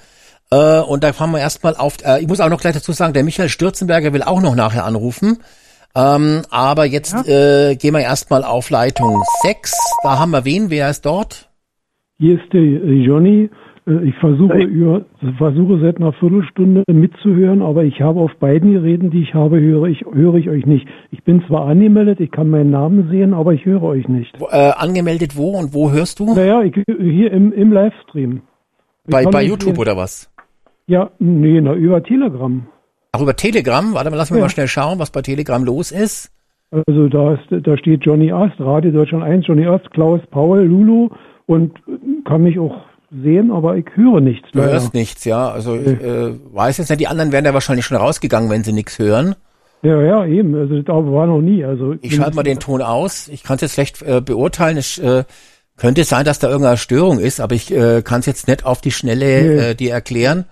Äh, 0.51 0.79
und 0.79 1.03
da 1.03 1.13
fahren 1.13 1.31
wir 1.31 1.39
erstmal 1.39 1.75
auf, 1.75 1.97
äh, 2.03 2.21
ich 2.21 2.27
muss 2.27 2.39
auch 2.39 2.49
noch 2.49 2.61
gleich 2.61 2.73
dazu 2.73 2.91
sagen, 2.91 3.13
der 3.13 3.23
Michael 3.23 3.49
Stürzenberger 3.49 4.13
will 4.13 4.23
auch 4.23 4.41
noch 4.41 4.55
nachher 4.55 4.85
anrufen. 4.85 5.39
Ähm, 5.95 6.41
aber 6.49 6.85
jetzt 6.85 7.13
äh, 7.27 7.75
gehen 7.75 7.93
wir 7.93 8.01
erstmal 8.01 8.43
auf 8.43 8.69
Leitung 8.69 9.21
6. 9.43 9.73
Da 10.03 10.17
haben 10.17 10.31
wir 10.31 10.45
wen? 10.45 10.69
Wer 10.69 10.89
ist 10.89 11.05
dort? 11.05 11.49
Hier 12.19 12.35
ist 12.35 12.51
der 12.51 12.61
Johnny. 12.61 13.49
Äh, 13.87 14.07
Ich 14.09 14.15
versuche, 14.15 14.57
über, 14.59 15.01
versuche 15.37 15.79
seit 15.79 15.97
einer 15.97 16.13
Viertelstunde 16.13 16.83
mitzuhören, 16.91 17.61
aber 17.61 17.83
ich 17.83 18.01
habe 18.01 18.19
auf 18.19 18.31
beiden 18.39 18.73
Geräten, 18.73 19.09
die 19.11 19.23
ich 19.23 19.33
habe, 19.33 19.59
höre 19.59 19.85
ich, 19.87 20.03
höre 20.11 20.35
ich 20.35 20.49
euch 20.49 20.65
nicht. 20.65 20.87
Ich 21.11 21.23
bin 21.23 21.43
zwar 21.47 21.65
angemeldet, 21.67 22.19
ich 22.19 22.31
kann 22.31 22.49
meinen 22.49 22.71
Namen 22.71 23.09
sehen, 23.09 23.33
aber 23.33 23.53
ich 23.53 23.65
höre 23.65 23.83
euch 23.83 24.07
nicht. 24.07 24.35
Äh, 24.51 24.71
angemeldet 24.77 25.35
wo 25.37 25.51
und 25.57 25.73
wo 25.73 25.91
hörst 25.91 26.19
du? 26.19 26.33
Naja, 26.33 26.61
ich, 26.63 26.73
hier 26.87 27.31
im, 27.31 27.51
im 27.53 27.71
Livestream. 27.71 28.41
Ich 29.05 29.11
Bei, 29.11 29.25
bei 29.25 29.43
YouTube 29.43 29.71
sehen. 29.75 29.79
oder 29.79 29.97
was? 29.97 30.29
Ja, 30.87 31.11
nee, 31.19 31.59
na, 31.61 31.73
über 31.73 32.01
Telegram. 32.03 32.65
Ach, 33.11 33.21
über 33.21 33.35
Telegram? 33.35 33.93
Warte 33.93 34.09
mal, 34.09 34.17
lass 34.17 34.31
mich 34.31 34.39
Ja. 34.39 34.45
mal 34.45 34.49
schnell 34.49 34.67
schauen, 34.67 34.99
was 34.99 35.11
bei 35.11 35.21
Telegram 35.21 35.63
los 35.63 35.91
ist. 35.91 36.31
Also 36.87 37.07
da, 37.07 37.33
ist, 37.35 37.43
da 37.67 37.77
steht 37.77 38.03
Johnny 38.03 38.31
Ast, 38.31 38.59
Radio 38.59 38.91
Deutschland 38.91 39.23
1, 39.23 39.45
Johnny 39.45 39.65
Ast, 39.67 39.91
Klaus, 39.91 40.19
Paul, 40.31 40.61
Lulu 40.63 41.09
und 41.45 41.71
kann 42.25 42.41
mich 42.43 42.57
auch 42.57 42.75
sehen, 43.21 43.51
aber 43.51 43.75
ich 43.77 43.85
höre 43.95 44.19
nichts. 44.21 44.47
Du 44.51 44.59
leider. 44.59 44.71
hörst 44.73 44.93
nichts, 44.93 45.25
ja. 45.25 45.49
Also 45.51 45.75
ich 45.75 45.87
äh, 46.01 46.33
weiß 46.53 46.77
jetzt 46.77 46.89
nicht, 46.89 46.99
die 47.01 47.07
anderen 47.07 47.31
wären 47.31 47.45
ja 47.45 47.53
wahrscheinlich 47.53 47.85
schon 47.85 47.97
rausgegangen, 47.97 48.49
wenn 48.49 48.63
sie 48.63 48.73
nichts 48.73 48.97
hören. 48.99 49.35
Ja, 49.83 50.01
ja, 50.01 50.25
eben. 50.25 50.55
Also 50.55 50.81
da 50.81 50.93
war 50.93 51.27
noch 51.27 51.41
nie. 51.41 51.63
Also 51.65 51.95
Ich 52.01 52.15
schalte 52.15 52.35
mal 52.35 52.43
den 52.43 52.59
Ton 52.59 52.81
aus. 52.81 53.27
Ich 53.27 53.43
kann 53.43 53.55
es 53.55 53.61
jetzt 53.61 53.73
schlecht 53.73 54.01
äh, 54.01 54.21
beurteilen. 54.21 54.77
Es 54.77 54.97
äh, 54.97 55.25
könnte 55.75 56.03
sein, 56.05 56.23
dass 56.25 56.39
da 56.39 56.47
irgendeine 56.49 56.77
Störung 56.77 57.19
ist, 57.19 57.39
aber 57.41 57.53
ich 57.55 57.73
äh, 57.73 58.01
kann 58.01 58.21
es 58.21 58.25
jetzt 58.25 58.47
nicht 58.47 58.65
auf 58.65 58.79
die 58.81 58.91
Schnelle 58.91 59.25
Nee. 59.25 59.57
äh, 59.71 59.75
dir 59.75 59.91
erklären. 59.93 60.45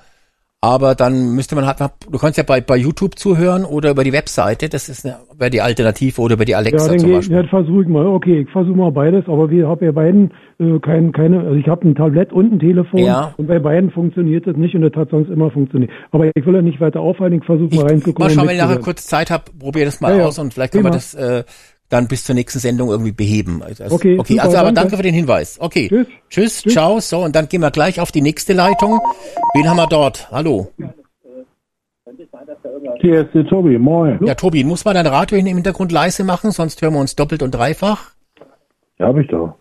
Aber 0.64 0.94
dann 0.94 1.34
müsste 1.34 1.56
man 1.56 1.66
halt, 1.66 1.80
du 1.80 2.20
kannst 2.20 2.38
ja 2.38 2.44
bei, 2.44 2.62
bei 2.62 2.78
YouTube 2.78 3.18
zuhören 3.18 3.66
oder 3.66 3.90
über 3.90 4.04
die 4.04 4.14
Webseite, 4.14 4.70
das 4.70 4.90
ist 4.90 5.04
eine, 5.04 5.18
wäre 5.36 5.50
die 5.50 5.60
Alternative 5.60 6.22
oder 6.22 6.36
über 6.36 6.46
die 6.46 6.52
Ja, 6.52 6.60
Alexa 6.60 6.88
dann 6.88 7.00
zum 7.00 7.12
Beispiel. 7.14 7.36
ja, 7.36 7.44
versuche 7.48 7.82
ich 7.82 7.88
mal. 7.88 8.06
Okay, 8.06 8.42
ich 8.42 8.50
versuche 8.52 8.78
mal 8.78 8.92
beides, 8.92 9.26
aber 9.26 9.50
wir 9.50 9.68
haben 9.68 9.84
ja 9.84 9.92
beiden 9.92 10.30
äh, 10.60 10.78
kein, 10.80 11.14
keine, 11.14 11.40
also 11.40 11.56
ich 11.56 11.68
habe 11.68 11.88
ein 11.88 11.96
Tablett 11.96 12.32
und 12.32 12.54
ein 12.54 12.60
Telefon 12.60 13.00
Ja. 13.00 13.34
und 13.38 13.48
bei 13.48 13.58
beiden 13.58 13.90
funktioniert 13.90 14.46
das 14.46 14.56
nicht 14.56 14.76
und 14.76 14.82
das 14.84 14.94
hat 14.94 15.10
sonst 15.10 15.30
immer 15.32 15.50
funktioniert. 15.50 15.90
Aber 16.12 16.28
ich 16.28 16.46
will 16.46 16.54
ja 16.54 16.62
nicht 16.62 16.80
weiter 16.80 17.00
aufhalten, 17.00 17.38
ich 17.40 17.46
versuche 17.46 17.76
mal 17.78 17.88
reinzukommen. 17.88 18.30
mal 18.30 18.36
schauen, 18.36 18.48
wenn 18.48 18.56
ich 18.58 18.62
nachher 18.62 18.80
kurz 18.82 19.08
Zeit 19.08 19.32
habe, 19.32 19.46
probier 19.58 19.86
das 19.86 20.00
mal 20.00 20.12
Ja, 20.12 20.20
ja. 20.20 20.26
aus 20.28 20.38
und 20.38 20.54
vielleicht 20.54 20.74
können 20.74 20.84
wir 20.84 20.92
das 20.92 21.16
äh, 21.16 21.44
dann 21.92 22.08
bis 22.08 22.24
zur 22.24 22.36
nächsten 22.36 22.60
Sendung 22.60 22.90
irgendwie 22.90 23.12
beheben. 23.12 23.62
Also, 23.62 23.84
Okay, 23.86 24.18
okay 24.18 24.34
super, 24.34 24.44
also 24.46 24.58
aber 24.58 24.66
danke. 24.68 24.82
danke 24.82 24.98
für 24.98 25.04
den 25.04 25.14
Hinweis. 25.14 25.58
Okay. 25.60 25.88
Tschüss. 25.90 26.08
Tschüss, 26.30 26.62
Tschüss. 26.64 26.74
ciao. 26.74 27.00
So, 27.00 27.24
und 27.24 27.36
dann 27.36 27.48
gehen 27.50 27.62
wir 27.62 27.72
gleich 27.72 28.00
auf 28.00 28.12
die 28.12 28.22
nächste 28.22 28.54
Leitung. 28.54 29.00
Wen 29.54 29.70
haben 29.70 29.78
wir 29.78 29.88
dort? 29.88 30.32
Hallo. 30.32 30.72
Hier 33.02 33.22
ist 33.26 33.34
der 33.34 33.46
Tobi, 33.46 33.78
moin. 33.78 34.20
Ja, 34.26 34.36
Tobi, 34.36 34.64
muss 34.64 34.86
man 34.86 34.96
dein 34.96 35.08
Radio 35.08 35.38
im 35.38 35.46
Hintergrund 35.46 35.92
leise 35.92 36.24
machen, 36.24 36.52
sonst 36.52 36.82
hören 36.82 36.94
wir 36.94 37.00
uns 37.00 37.16
doppelt 37.16 37.42
und 37.42 37.52
dreifach. 37.52 38.12
Ja, 39.00 39.08
hab 39.08 39.18
ich 39.18 39.28
doch. 39.28 39.56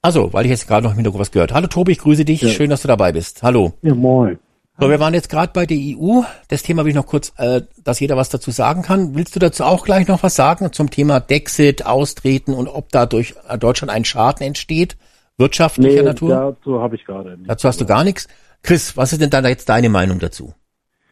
Also, 0.00 0.32
weil 0.32 0.44
ich 0.46 0.50
jetzt 0.50 0.66
gerade 0.68 0.84
noch 0.84 0.92
im 0.92 0.96
Hintergrund 0.96 1.20
was 1.20 1.30
gehört. 1.32 1.52
Hallo 1.52 1.66
Tobi, 1.66 1.92
ich 1.92 1.98
grüße 1.98 2.24
dich. 2.24 2.40
Schön, 2.52 2.70
dass 2.70 2.82
du 2.82 2.88
dabei 2.88 3.12
bist. 3.12 3.42
Hallo. 3.42 3.72
Ja, 3.82 3.94
moin. 3.94 4.38
So, 4.80 4.88
wir 4.88 5.00
waren 5.00 5.12
jetzt 5.12 5.28
gerade 5.28 5.50
bei 5.52 5.66
der 5.66 5.76
EU. 5.76 6.22
Das 6.48 6.62
Thema 6.62 6.84
will 6.84 6.90
ich 6.90 6.94
noch 6.94 7.06
kurz, 7.06 7.34
äh, 7.36 7.62
dass 7.82 7.98
jeder 7.98 8.16
was 8.16 8.28
dazu 8.28 8.52
sagen 8.52 8.82
kann. 8.82 9.16
Willst 9.16 9.34
du 9.34 9.40
dazu 9.40 9.64
auch 9.64 9.84
gleich 9.84 10.06
noch 10.06 10.22
was 10.22 10.36
sagen 10.36 10.72
zum 10.72 10.88
Thema 10.88 11.18
Dexit, 11.18 11.84
Austreten 11.84 12.54
und 12.54 12.68
ob 12.68 12.90
da 12.90 13.06
durch 13.06 13.34
äh, 13.48 13.58
Deutschland 13.58 13.90
ein 13.92 14.04
Schaden 14.04 14.46
entsteht, 14.46 14.96
wirtschaftlicher 15.36 16.04
Natur? 16.04 16.28
dazu 16.28 16.80
habe 16.80 16.94
ich 16.94 17.04
gerade 17.04 17.36
nicht. 17.36 17.50
Dazu 17.50 17.66
hast 17.66 17.80
du 17.80 17.86
gar 17.86 18.04
nichts. 18.04 18.28
Chris, 18.62 18.96
was 18.96 19.12
ist 19.12 19.20
denn 19.20 19.30
da 19.30 19.40
jetzt 19.48 19.68
deine 19.68 19.88
Meinung 19.88 20.20
dazu? 20.20 20.54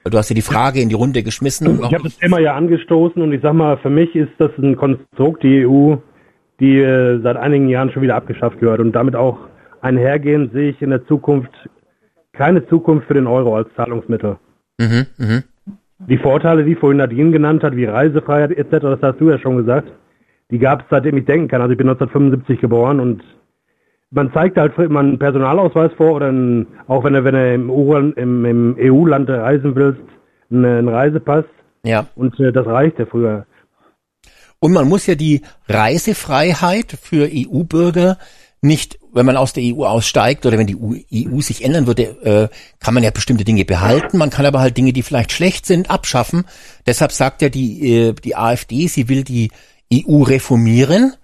Weil 0.04 0.12
Du 0.12 0.18
hast 0.18 0.28
ja 0.28 0.34
die 0.34 0.42
Frage 0.42 0.80
in 0.80 0.88
die 0.88 0.94
Runde 0.94 1.24
geschmissen 1.24 1.80
Ich 1.80 1.92
habe 1.92 2.04
das 2.04 2.18
Thema 2.18 2.38
ja 2.38 2.54
angestoßen 2.54 3.20
und 3.20 3.32
ich 3.32 3.42
sag 3.42 3.54
mal, 3.54 3.78
für 3.78 3.90
mich 3.90 4.14
ist 4.14 4.30
das 4.38 4.52
ein 4.58 4.76
Konstrukt, 4.76 5.42
die 5.42 5.66
EU, 5.66 5.96
die 6.60 6.78
äh, 6.78 7.20
seit 7.20 7.36
einigen 7.36 7.68
Jahren 7.68 7.90
schon 7.90 8.02
wieder 8.02 8.14
abgeschafft 8.14 8.60
gehört 8.60 8.78
und 8.78 8.92
damit 8.92 9.16
auch 9.16 9.38
einhergehend 9.80 10.52
sehe 10.52 10.70
ich 10.70 10.80
in 10.80 10.90
der 10.90 11.04
Zukunft 11.06 11.50
keine 12.37 12.66
Zukunft 12.68 13.07
für 13.07 13.14
den 13.14 13.26
Euro 13.26 13.57
als 13.57 13.68
Zahlungsmittel. 13.76 14.37
mhm, 14.78 15.07
mhm. 15.18 15.43
Die 15.99 16.18
Vorteile, 16.18 16.64
die 16.64 16.74
vorhin 16.74 16.99
Nadine 16.99 17.30
genannt 17.30 17.62
hat, 17.62 17.74
wie 17.74 17.87
Reisefreiheit 17.87 18.51
etc., 18.53 18.70
das 18.80 19.01
hast 19.01 19.18
du 19.18 19.30
ja 19.30 19.39
schon 19.39 19.57
gesagt, 19.57 19.91
die 20.51 20.59
gab 20.59 20.82
es 20.82 20.87
seitdem 20.91 21.16
ich 21.16 21.24
denken 21.24 21.49
kann. 21.49 21.62
Also 21.62 21.72
ich 21.72 21.78
bin 21.78 21.89
1975 21.89 22.61
geboren 22.61 23.01
und 23.01 23.22
man 24.11 24.32
zeigt 24.32 24.57
halt 24.57 24.76
immer 24.78 25.01
einen 25.01 25.18
Personalausweis 25.18 25.93
vor 25.97 26.12
oder 26.12 26.28
einen, 26.28 26.66
auch 26.87 27.03
wenn 27.05 27.14
du, 27.14 27.24
wenn 27.24 27.34
du 27.34 27.55
im, 27.55 28.12
im, 28.16 28.45
im 28.45 28.76
EU-Land 28.78 29.28
reisen 29.28 29.74
willst, 29.74 30.03
einen, 30.51 30.64
einen 30.64 30.89
Reisepass. 30.89 31.45
Ja. 31.84 32.07
Und 32.14 32.39
äh, 32.41 32.53
das 32.53 32.66
reichte 32.66 33.07
früher. 33.07 33.47
Und 34.59 34.72
man 34.72 34.89
muss 34.89 35.07
ja 35.07 35.14
die 35.14 35.43
Reisefreiheit 35.68 36.93
für 37.01 37.28
EU-Bürger 37.30 38.18
nicht, 38.62 38.99
wenn 39.16 39.26
man 39.26 39.36
aus 39.36 39.52
der 39.52 39.64
EU 39.64 39.84
aussteigt 39.84 40.46
oder 40.46 40.58
wenn 40.58 40.66
die 40.66 41.26
EU 41.28 41.40
sich 41.40 41.64
ändern 41.64 41.86
würde, 41.86 42.02
äh, 42.02 42.48
kann 42.78 42.94
man 42.94 43.02
ja 43.02 43.10
bestimmte 43.10 43.44
Dinge 43.44 43.64
behalten. 43.64 44.18
Man 44.18 44.30
kann 44.30 44.46
aber 44.46 44.60
halt 44.60 44.76
Dinge, 44.76 44.92
die 44.92 45.02
vielleicht 45.02 45.32
schlecht 45.32 45.66
sind, 45.66 45.90
abschaffen. 45.90 46.44
Deshalb 46.86 47.12
sagt 47.12 47.42
ja 47.42 47.48
die, 47.48 47.92
äh, 47.92 48.12
die 48.12 48.36
AfD, 48.36 48.86
sie 48.86 49.08
will 49.08 49.24
die 49.24 49.50
EU 49.92 50.22
reformieren. 50.22 51.14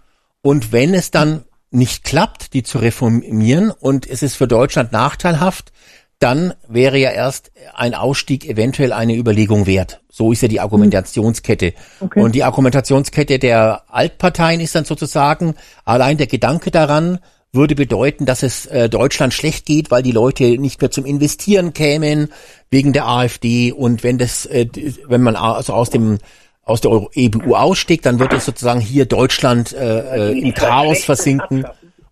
Und 0.41 0.73
wenn 0.73 0.95
es 0.95 1.11
dann 1.11 1.45
nicht 1.71 2.03
klappt, 2.05 2.55
die 2.55 2.63
zu 2.63 2.79
reformieren 2.79 3.71
und 3.71 4.09
es 4.09 4.23
ist 4.23 4.37
für 4.37 4.49
Deutschland 4.49 4.93
nachteilhaft, 4.93 5.73
dann 6.19 6.55
wäre 6.69 6.99
ja 6.99 7.11
erst 7.11 7.51
ein 7.75 7.95
Ausstieg 7.95 8.49
eventuell 8.49 8.93
eine 8.93 9.17
Überlegung 9.17 9.67
wert. 9.67 10.01
So 10.09 10.31
ist 10.31 10.41
ja 10.43 10.49
die 10.49 10.61
Argumentationskette. 10.61 11.75
Okay. 11.99 12.21
Und 12.21 12.35
die 12.35 12.45
Argumentationskette 12.45 13.39
der 13.39 13.83
Altparteien 13.89 14.61
ist 14.61 14.75
dann 14.75 14.85
sozusagen, 14.85 15.57
allein 15.85 16.19
der 16.19 16.29
Gedanke 16.29 16.71
daran 16.71 17.19
würde 17.53 17.75
bedeuten, 17.75 18.25
dass 18.25 18.43
es 18.43 18.67
äh, 18.67 18.89
Deutschland 18.89 19.35
schlecht 19.35 19.67
geht, 19.67 19.91
weil 19.91 20.03
die 20.03 20.13
Leute 20.13 20.45
nicht 20.59 20.81
mehr 20.81 20.91
zum 20.91 21.05
Investieren 21.05 21.75
kämen 21.75 22.31
wegen 22.71 22.93
der 22.95 23.07
AfD. 23.07 23.73
Und 23.73 24.03
wenn 24.03 24.17
das, 24.17 24.47
äh, 24.47 24.67
wenn 25.07 25.23
man 25.23 25.37
also 25.37 25.75
aus 25.75 25.91
dem 25.91 26.19
aus 26.65 26.81
der 26.81 26.93
EU 26.93 27.07
e 27.15 27.31
ausstieg, 27.51 28.03
dann 28.03 28.21
würde 28.21 28.37
es 28.37 28.47
sozusagen 28.47 28.81
hier 28.81 29.05
Deutschland 29.05 29.75
äh, 29.75 30.31
äh 30.31 30.39
im 30.39 30.55
Chaos 30.55 31.05
versinken 31.05 31.67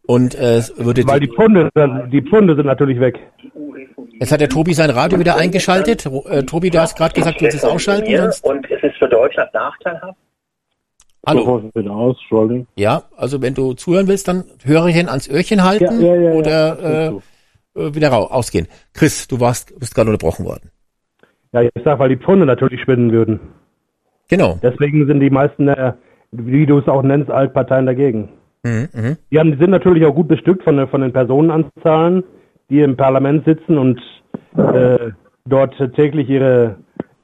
und 0.06 0.34
äh, 0.34 0.60
würde 0.76 1.06
weil 1.06 1.20
die 1.20 1.28
Pfunde 1.28 1.70
die 2.10 2.20
Pfunde 2.20 2.56
sind 2.56 2.66
natürlich 2.66 2.98
weg. 2.98 3.18
Jetzt 4.18 4.32
hat 4.32 4.40
der 4.40 4.48
Tobi 4.48 4.74
sein 4.74 4.90
Radio 4.90 5.18
wieder 5.18 5.36
eingeschaltet. 5.36 6.04
Äh, 6.04 6.42
Tobi, 6.42 6.68
du 6.68 6.80
hast 6.80 6.96
gerade 6.96 7.14
gesagt, 7.14 7.40
du 7.40 7.44
willst 7.44 7.56
es 7.56 7.64
ausschalten. 7.64 8.14
Sonst? 8.14 8.44
Und 8.44 8.70
es 8.70 8.82
ist 8.82 8.96
für 8.98 9.08
Deutschland 9.08 9.54
nachteilhaft. 9.54 10.18
Hallo. 11.26 11.62
Aus, 11.86 12.16
ja, 12.76 13.02
also 13.16 13.42
wenn 13.42 13.54
du 13.54 13.74
zuhören 13.74 14.08
willst, 14.08 14.26
dann 14.26 14.44
Hörerchen 14.64 15.08
ans 15.08 15.28
Öhrchen 15.28 15.62
halten 15.62 16.00
ja, 16.00 16.14
ja, 16.14 16.20
ja, 16.22 16.32
oder 16.32 16.78
äh, 17.74 17.80
äh, 17.80 17.94
wieder 17.94 18.08
rausgehen. 18.08 18.68
Chris, 18.94 19.28
du 19.28 19.38
warst, 19.38 19.78
bist 19.78 19.94
gerade 19.94 20.10
unterbrochen 20.10 20.46
worden. 20.46 20.70
Ja, 21.52 21.62
ich 21.62 21.70
sag, 21.84 21.98
weil 21.98 22.08
die 22.08 22.16
Pfunde 22.16 22.46
natürlich 22.46 22.80
schwinden 22.80 23.12
würden. 23.12 23.40
Genau. 24.28 24.58
Deswegen 24.62 25.06
sind 25.06 25.20
die 25.20 25.30
meisten, 25.30 25.68
äh, 25.68 25.92
wie 26.30 26.64
du 26.64 26.78
es 26.78 26.88
auch 26.88 27.02
nennst, 27.02 27.30
Altparteien 27.30 27.86
dagegen. 27.86 28.30
Mhm, 28.62 28.88
mh. 28.92 29.16
Die, 29.30 29.38
haben, 29.38 29.52
die 29.52 29.58
sind 29.58 29.70
natürlich 29.70 30.06
auch 30.06 30.14
gut 30.14 30.28
bestückt 30.28 30.64
von, 30.64 30.88
von 30.88 31.02
den 31.02 31.12
Personenanzahlen 31.12 32.24
die 32.70 32.80
im 32.80 32.96
Parlament 32.96 33.44
sitzen 33.44 33.76
und 33.76 34.00
äh, 34.56 35.10
dort 35.44 35.74
täglich 35.96 36.30
ihre, 36.30 36.76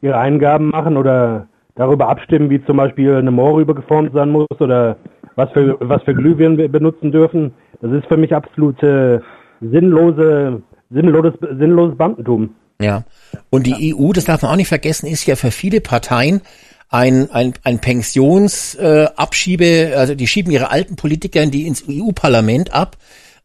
ihre 0.03 0.19
Eingaben 0.19 0.69
machen 0.69 0.97
oder 0.97 1.49
darüber 1.77 2.09
abstimmen, 2.09 2.51
wie 2.51 2.65
zum 2.65 2.79
Beispiel 2.79 3.15
eine 3.15 3.31
Moorrübe 3.31 3.75
geformt 3.75 4.13
sein 4.13 4.31
muss 4.31 4.49
oder 4.59 4.97
was 5.37 5.51
für, 5.53 5.77
was 5.81 6.03
für 6.03 6.15
Glühbirnen 6.15 6.59
wir 6.59 6.69
benutzen 6.69 7.13
dürfen. 7.13 7.53
Das 7.81 7.93
ist 7.93 8.07
für 8.07 8.17
mich 8.17 8.35
absolut 8.35 8.83
äh, 8.83 9.21
sinnlose, 9.61 10.63
sinnloses, 10.91 11.35
sinnloses 11.59 11.97
Beamtentum. 11.97 12.55
Ja. 12.81 13.05
Und 13.51 13.67
die 13.67 13.95
EU, 13.95 14.13
das 14.13 14.25
darf 14.25 14.43
man 14.43 14.51
auch 14.53 14.57
nicht 14.57 14.69
vergessen, 14.69 15.07
ist 15.07 15.27
ja 15.27 15.37
für 15.37 15.51
viele 15.51 15.81
Parteien 15.81 16.41
ein, 16.89 17.31
ein, 17.31 17.55
ein 17.65 17.81
Pensionsabschiebe, 17.81 19.65
äh, 19.65 19.95
also 19.95 20.15
die 20.15 20.27
schieben 20.27 20.53
ihre 20.53 20.71
alten 20.71 20.97
Politiker 20.97 21.43
in 21.43 21.51
die 21.51 21.67
ins 21.67 21.85
EU-Parlament 21.89 22.75
ab 22.75 22.97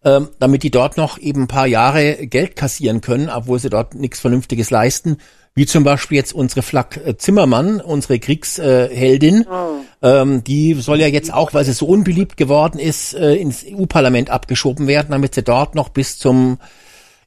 ähm, 0.04 0.30
damit 0.40 0.64
die 0.64 0.72
dort 0.72 0.98
noch 0.98 1.20
eben 1.20 1.44
ein 1.44 1.48
paar 1.48 1.68
Jahre 1.68 2.28
Geld 2.28 2.56
kassieren 2.56 3.02
können, 3.02 3.30
obwohl 3.30 3.60
sie 3.60 3.70
dort 3.70 3.96
nichts 3.96 4.20
Vernünftiges 4.20 4.70
leisten. 4.72 5.18
Wie 5.54 5.66
zum 5.66 5.84
Beispiel 5.84 6.18
jetzt 6.18 6.34
unsere 6.34 6.62
Flak 6.62 7.00
äh, 7.06 7.18
Zimmermann, 7.18 7.82
unsere 7.82 8.20
Kriegsheldin, 8.20 9.46
oh. 9.50 9.82
ähm, 10.02 10.44
die 10.46 10.74
soll 10.76 11.00
ja 11.00 11.08
jetzt 11.08 11.34
auch, 11.34 11.54
weil 11.54 11.66
sie 11.66 11.74
so 11.74 11.88
unbeliebt 11.88 12.38
geworden 12.38 12.80
ist, 12.80 13.14
äh, 13.14 13.36
ins 13.36 13.66
EU-Parlament 13.70 14.30
abgeschoben 14.30 14.88
werden, 14.88 15.08
damit 15.12 15.36
sie 15.36 15.44
dort 15.44 15.76
noch 15.76 15.90
bis 15.90 16.18
zum 16.18 16.58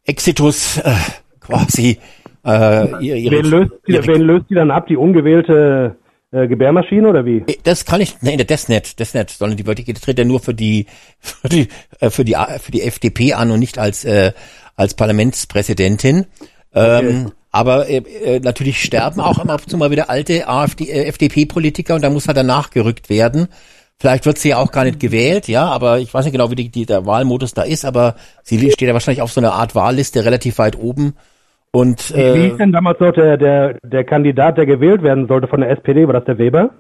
Exitus 0.05 0.79
äh, 0.79 0.95
quasi 1.41 1.99
äh, 2.47 3.05
ihre, 3.05 3.37
wen, 3.37 3.45
löst 3.45 3.72
die, 3.87 3.93
ihre, 3.93 4.07
wen 4.07 4.22
löst 4.22 4.47
die 4.49 4.55
dann 4.55 4.70
ab? 4.70 4.87
Die 4.87 4.97
ungewählte 4.97 5.97
äh, 6.31 6.47
Gebärmaschine 6.47 7.09
oder 7.09 7.25
wie? 7.25 7.39
Äh, 7.47 7.59
das 7.62 7.85
kann 7.85 8.01
ich, 8.01 8.16
nein, 8.22 8.43
das 8.47 8.68
nicht, 8.68 9.01
das 9.01 9.14
nicht, 9.14 9.31
sondern 9.31 9.57
die 9.57 9.64
Politik 9.64 10.01
tritt 10.01 10.18
ja 10.18 10.25
nur 10.25 10.41
für 10.41 10.55
die, 10.55 10.87
für 11.20 11.49
die, 11.49 11.68
äh, 12.01 12.11
für 12.11 12.25
die, 12.25 12.37
für 12.59 12.72
die 12.72 12.83
FDP 12.83 13.35
an 13.35 13.51
und 13.51 13.61
nicht 13.61 13.79
als, 13.79 14.05
äh, 14.05 14.33
als 14.77 14.95
Parlamentspräsidentin. 14.95 16.27
Okay. 16.72 17.07
Ähm, 17.07 17.33
aber 17.55 17.89
äh, 17.89 17.99
äh, 17.99 18.41
natürlich 18.41 18.83
sterben 18.83 19.21
auch 19.21 19.43
immer 19.43 19.55
ab 19.55 19.63
und 19.63 19.71
zu 19.71 19.77
mal 19.77 19.91
wieder 19.91 20.11
alte 20.11 20.49
AfD, 20.49 20.85
äh, 20.85 21.05
FDP-Politiker 21.05 21.95
und 21.95 22.03
da 22.03 22.11
muss 22.11 22.27
halt 22.27 22.37
danach 22.37 22.71
gerückt 22.71 23.09
werden. 23.09 23.49
Vielleicht 23.99 24.27
wird 24.27 24.39
sie 24.39 24.51
ja 24.51 24.59
auch 24.59 24.73
gar 24.73 24.85
nicht 24.85 24.99
gewählt, 24.99 25.47
ja, 25.47 25.67
aber 25.67 26.01
ich 26.01 26.13
weiß 26.13 26.25
nicht 26.25 26.33
genau, 26.33 26.51
wie 26.51 26.57
die, 26.57 26.69
die, 26.69 26.85
der 26.85 27.07
Wahlmodus 27.07 27.55
da 27.55 27.63
ist, 27.63 27.85
aber 27.85 28.17
sie 28.43 28.59
steht 28.71 28.89
ja 28.89 28.93
wahrscheinlich 28.93 29.23
auf 29.23 29.33
so 29.33 29.41
einer 29.41 29.53
Art 29.53 29.75
Wahlliste 29.75 30.25
relativ 30.25 30.59
weit 30.59 30.77
oben 30.77 31.15
und, 31.75 32.13
äh, 32.13 32.35
Wie 32.35 32.47
ist 32.49 32.59
denn 32.59 32.71
damals 32.71 33.01
noch 33.01 33.13
der, 33.13 33.37
der, 33.37 33.79
der 33.83 34.05
Kandidat, 34.05 34.59
der 34.59 34.65
gewählt 34.65 35.03
werden 35.03 35.27
sollte 35.27 35.49
von 35.49 35.61
der 35.61 35.71
SPD? 35.71 36.07
War 36.07 36.15
das 36.15 36.25
der 36.25 36.39
Weber? 36.39 36.71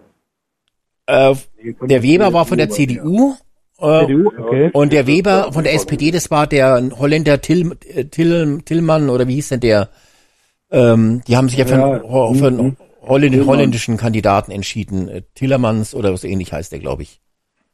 Äh, 1.06 1.34
der 1.82 2.02
Weber 2.02 2.32
war 2.32 2.46
von 2.46 2.58
der 2.58 2.70
CDU. 2.70 3.34
Äh, 3.78 4.06
CDU? 4.06 4.30
Okay. 4.38 4.70
Und 4.72 4.92
der 4.92 5.08
Weber 5.08 5.52
von 5.52 5.64
der 5.64 5.74
SPD, 5.74 6.12
das 6.12 6.30
war 6.30 6.46
der 6.46 6.80
Holländer 6.96 7.40
Till, 7.40 7.76
äh, 7.92 8.04
Till, 8.04 8.60
Tillmann 8.64 9.10
oder 9.10 9.26
wie 9.26 9.34
hieß 9.34 9.48
denn 9.48 9.60
der? 9.60 9.88
Ähm, 10.74 11.22
die 11.28 11.36
haben 11.36 11.48
sich 11.48 11.58
ja 11.58 11.66
für, 11.66 11.78
ja. 11.78 12.02
einen, 12.02 12.34
für 12.34 12.46
einen 12.48 12.76
Holländ 13.06 13.46
holländischen 13.46 13.96
Kandidaten 13.96 14.50
entschieden. 14.50 15.08
Äh, 15.08 15.22
Tillermans 15.34 15.94
oder 15.94 16.12
was 16.12 16.24
ähnlich 16.24 16.52
heißt 16.52 16.72
der, 16.72 16.80
glaube 16.80 17.02
ich. 17.02 17.20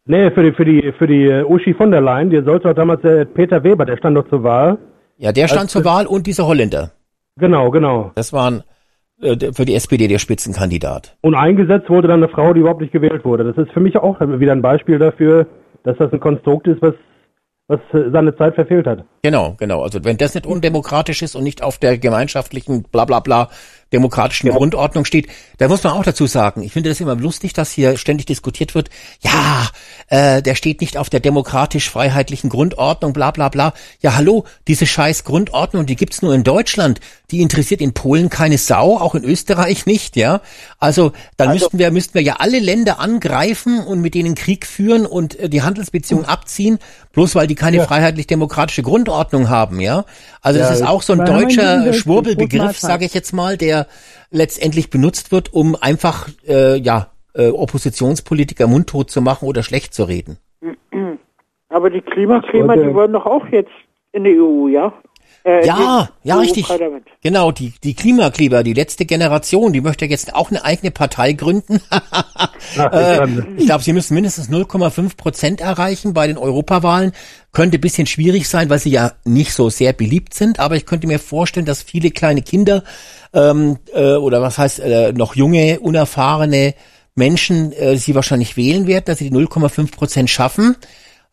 Nee, 0.04 0.30
für 0.32 0.42
die, 0.42 0.52
für 0.52 0.64
die, 0.64 0.92
für 0.98 1.06
die 1.06 1.28
uh, 1.28 1.54
Uschi 1.54 1.72
von 1.74 1.90
der 1.90 2.00
Leyen, 2.00 2.30
die 2.30 2.42
sollte 2.42 2.68
doch 2.68 2.74
damals 2.74 3.02
der 3.02 3.24
Peter 3.24 3.62
Weber, 3.62 3.86
der 3.86 3.96
stand 3.96 4.16
doch 4.16 4.28
zur 4.28 4.42
Wahl. 4.42 4.78
Ja, 5.16 5.32
der 5.32 5.48
stand 5.48 5.70
zur 5.70 5.84
Wahl 5.84 6.06
und 6.06 6.26
dieser 6.26 6.46
Holländer. 6.46 6.92
Genau, 7.36 7.70
genau. 7.70 8.10
Das 8.14 8.32
waren 8.32 8.64
äh, 9.22 9.52
für 9.52 9.64
die 9.64 9.74
SPD 9.74 10.08
der 10.08 10.18
Spitzenkandidat. 10.18 11.16
Und 11.22 11.34
eingesetzt 11.34 11.88
wurde 11.88 12.08
dann 12.08 12.22
eine 12.22 12.28
Frau, 12.28 12.52
die 12.52 12.60
überhaupt 12.60 12.80
nicht 12.80 12.92
gewählt 12.92 13.24
wurde. 13.24 13.44
Das 13.44 13.56
ist 13.56 13.72
für 13.72 13.80
mich 13.80 13.96
auch 13.96 14.20
wieder 14.20 14.52
ein 14.52 14.62
Beispiel 14.62 14.98
dafür, 14.98 15.46
dass 15.84 15.96
das 15.96 16.12
ein 16.12 16.20
Konstrukt 16.20 16.66
ist, 16.66 16.82
was 16.82 16.94
was 17.70 17.80
seine 17.92 18.36
Zeit 18.36 18.56
verfehlt 18.56 18.86
hat. 18.86 19.04
Genau, 19.22 19.54
genau. 19.56 19.82
Also 19.82 20.04
wenn 20.04 20.16
das 20.16 20.34
nicht 20.34 20.44
undemokratisch 20.44 21.22
ist 21.22 21.36
und 21.36 21.44
nicht 21.44 21.62
auf 21.62 21.78
der 21.78 21.98
gemeinschaftlichen 21.98 22.82
Blablabla 22.82 23.44
bla, 23.44 23.44
bla, 23.44 23.54
demokratischen 23.92 24.46
ja. 24.46 24.54
Grundordnung 24.54 25.04
steht, 25.04 25.28
da 25.58 25.68
muss 25.68 25.82
man 25.82 25.92
auch 25.92 26.04
dazu 26.04 26.26
sagen, 26.26 26.62
ich 26.62 26.72
finde 26.72 26.90
das 26.90 27.00
immer 27.00 27.16
lustig, 27.16 27.52
dass 27.52 27.70
hier 27.70 27.96
ständig 27.96 28.26
diskutiert 28.26 28.74
wird, 28.74 28.88
ja, 29.20 29.68
äh, 30.08 30.42
der 30.42 30.54
steht 30.54 30.80
nicht 30.80 30.96
auf 30.96 31.10
der 31.10 31.20
demokratisch-freiheitlichen 31.20 32.50
Grundordnung, 32.50 33.12
bla 33.12 33.30
bla 33.30 33.48
bla. 33.48 33.74
Ja, 34.00 34.16
hallo, 34.16 34.44
diese 34.68 34.86
scheiß 34.86 35.24
Grundordnung, 35.24 35.86
die 35.86 35.96
gibt's 35.96 36.22
nur 36.22 36.34
in 36.34 36.44
Deutschland. 36.44 37.00
Die 37.30 37.40
interessiert 37.40 37.80
in 37.80 37.92
Polen 37.92 38.28
keine 38.28 38.58
Sau, 38.58 38.96
auch 38.96 39.14
in 39.14 39.24
Österreich 39.24 39.86
nicht, 39.86 40.16
ja. 40.16 40.40
Also 40.78 41.12
dann 41.36 41.48
also, 41.48 41.64
müssten 41.64 41.78
wir, 41.78 41.90
müssten 41.90 42.14
wir 42.14 42.22
ja 42.22 42.36
alle 42.38 42.58
Länder 42.58 43.00
angreifen 43.00 43.80
und 43.80 44.00
mit 44.00 44.14
denen 44.14 44.34
Krieg 44.34 44.66
führen 44.66 45.06
und 45.06 45.38
äh, 45.38 45.48
die 45.48 45.62
Handelsbeziehungen 45.62 46.24
abziehen, 46.24 46.78
bloß 47.12 47.34
weil 47.34 47.46
die 47.46 47.54
keine 47.54 47.78
ja. 47.78 47.84
freiheitlich-demokratische 47.84 48.82
Grundordnung 48.82 49.48
haben, 49.48 49.80
ja. 49.80 50.04
Also 50.42 50.58
ja, 50.58 50.68
das 50.68 50.80
ist 50.80 50.86
auch 50.86 51.02
so 51.02 51.12
ein 51.12 51.24
deutscher 51.24 51.92
Schwurbelbegriff, 51.92 52.78
sage 52.78 53.04
ich 53.04 53.14
jetzt 53.14 53.32
mal, 53.32 53.56
der 53.56 53.79
letztendlich 54.30 54.90
benutzt 54.90 55.32
wird, 55.32 55.52
um 55.52 55.76
einfach 55.80 56.28
äh, 56.46 56.76
ja 56.76 57.10
äh, 57.34 57.48
Oppositionspolitiker 57.48 58.66
mundtot 58.66 59.10
zu 59.10 59.20
machen 59.20 59.46
oder 59.46 59.62
schlecht 59.62 59.94
zu 59.94 60.04
reden. 60.04 60.38
Aber 61.68 61.90
die 61.90 62.00
Klimakleber, 62.00 62.76
die 62.76 62.94
wollen 62.94 63.12
doch 63.12 63.26
auch 63.26 63.46
jetzt 63.46 63.70
in 64.12 64.24
die 64.24 64.40
EU, 64.40 64.66
ja? 64.68 64.92
Äh, 65.44 65.66
ja, 65.66 66.10
ja, 66.22 66.38
richtig. 66.38 66.66
Genau, 67.22 67.50
die, 67.50 67.72
die 67.82 67.94
Klimakleber, 67.94 68.62
die 68.62 68.74
letzte 68.74 69.06
Generation, 69.06 69.72
die 69.72 69.80
möchte 69.80 70.04
jetzt 70.04 70.34
auch 70.34 70.50
eine 70.50 70.64
eigene 70.64 70.90
Partei 70.90 71.32
gründen. 71.32 71.80
äh, 72.76 73.26
ich 73.56 73.64
glaube, 73.64 73.82
sie 73.82 73.94
müssen 73.94 74.14
mindestens 74.14 74.50
0,5 74.50 75.16
Prozent 75.16 75.60
erreichen 75.60 76.12
bei 76.12 76.26
den 76.26 76.36
Europawahlen. 76.36 77.12
Könnte 77.52 77.78
bisschen 77.78 78.06
schwierig 78.06 78.48
sein, 78.48 78.68
weil 78.68 78.78
sie 78.78 78.90
ja 78.90 79.12
nicht 79.24 79.54
so 79.54 79.70
sehr 79.70 79.92
beliebt 79.92 80.34
sind, 80.34 80.60
aber 80.60 80.76
ich 80.76 80.84
könnte 80.84 81.06
mir 81.06 81.18
vorstellen, 81.18 81.66
dass 81.66 81.82
viele 81.82 82.10
kleine 82.10 82.42
Kinder 82.42 82.84
ähm, 83.32 83.78
äh, 83.94 84.14
oder 84.14 84.42
was 84.42 84.58
heißt 84.58 84.80
äh, 84.80 85.12
noch 85.12 85.34
junge, 85.36 85.80
unerfahrene 85.80 86.74
Menschen 87.14 87.72
äh, 87.72 87.96
sie 87.96 88.14
wahrscheinlich 88.14 88.56
wählen 88.56 88.86
werden, 88.86 89.06
dass 89.06 89.18
sie 89.18 89.30
die 89.30 89.36
0,5 89.36 89.90
Prozent 89.90 90.30
schaffen 90.30 90.76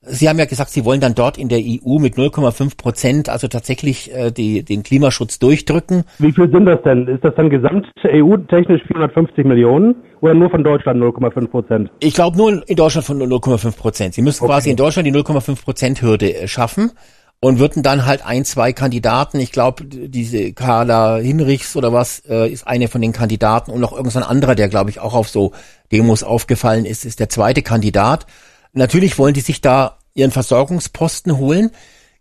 Sie 0.10 0.30
haben 0.30 0.40
ja 0.40 0.46
gesagt, 0.46 0.70
Sie 0.72 0.86
wollen 0.86 1.02
dann 1.02 1.16
dort 1.16 1.38
in 1.38 1.50
der 1.50 1.60
EU 1.60 2.00
mit 2.00 2.16
0,5 2.16 2.78
Prozent 2.78 3.30
also 3.30 3.48
tatsächlich 3.48 4.14
äh, 4.14 4.32
die, 4.32 4.64
den 4.64 4.84
Klimaschutz 4.84 5.40
durchdrücken. 5.40 6.04
Wie 6.20 6.32
viel 6.32 6.50
sind 6.52 6.66
das 6.66 6.82
denn? 6.84 7.08
Ist 7.08 7.24
das 7.24 7.36
dann 7.36 7.50
gesamt 7.50 7.88
EU-technisch 8.06 8.82
450 8.88 9.46
Millionen 9.46 9.96
oder 10.22 10.34
nur 10.34 10.50
von 10.50 10.64
Deutschland 10.64 11.02
0,5 11.02 11.48
Prozent? 11.48 11.92
Ich 12.00 12.14
glaube 12.14 12.38
nur 12.38 12.68
in 12.68 12.76
Deutschland 12.76 13.06
von 13.06 13.22
0,5 13.22 13.78
Prozent. 13.78 14.14
Sie 14.14 14.22
müssen 14.22 14.44
Okay. 14.44 14.54
quasi 14.54 14.70
in 14.70 14.78
Deutschland 14.78 15.08
die 15.08 15.14
0,5 15.14 15.64
Prozent 15.64 16.02
Hürde 16.02 16.34
äh, 16.34 16.48
schaffen 16.48 16.92
und 17.40 17.60
würden 17.60 17.84
dann 17.84 18.06
halt 18.06 18.26
ein, 18.26 18.46
zwei 18.46 18.74
Kandidaten, 18.74 19.40
ich 19.40 19.52
glaube, 19.52 19.84
diese 19.86 20.54
Carla 20.54 21.18
Hinrichs 21.18 21.76
oder 21.76 21.94
was, 21.94 22.20
äh, 22.28 22.50
ist 22.50 22.68
eine 22.68 22.88
von 22.88 23.02
den 23.02 23.14
Kandidaten 23.14 23.72
und 23.72 23.80
noch 23.80 23.96
irgendein 23.96 24.24
anderer, 24.24 24.56
der 24.56 24.70
glaube 24.70 24.90
ich 24.90 25.00
auch 25.00 25.14
auf 25.14 25.30
so 25.30 25.52
Demos 25.92 26.24
aufgefallen 26.24 26.86
ist, 26.86 27.06
ist 27.06 27.20
der 27.20 27.30
zweite 27.30 27.62
Kandidat. 27.62 28.26
Natürlich 28.78 29.18
wollen 29.18 29.34
die 29.34 29.42
sich 29.42 29.62
da 29.62 29.98
ihren 30.14 30.32
Versorgungsposten 30.32 31.38
holen. 31.38 31.72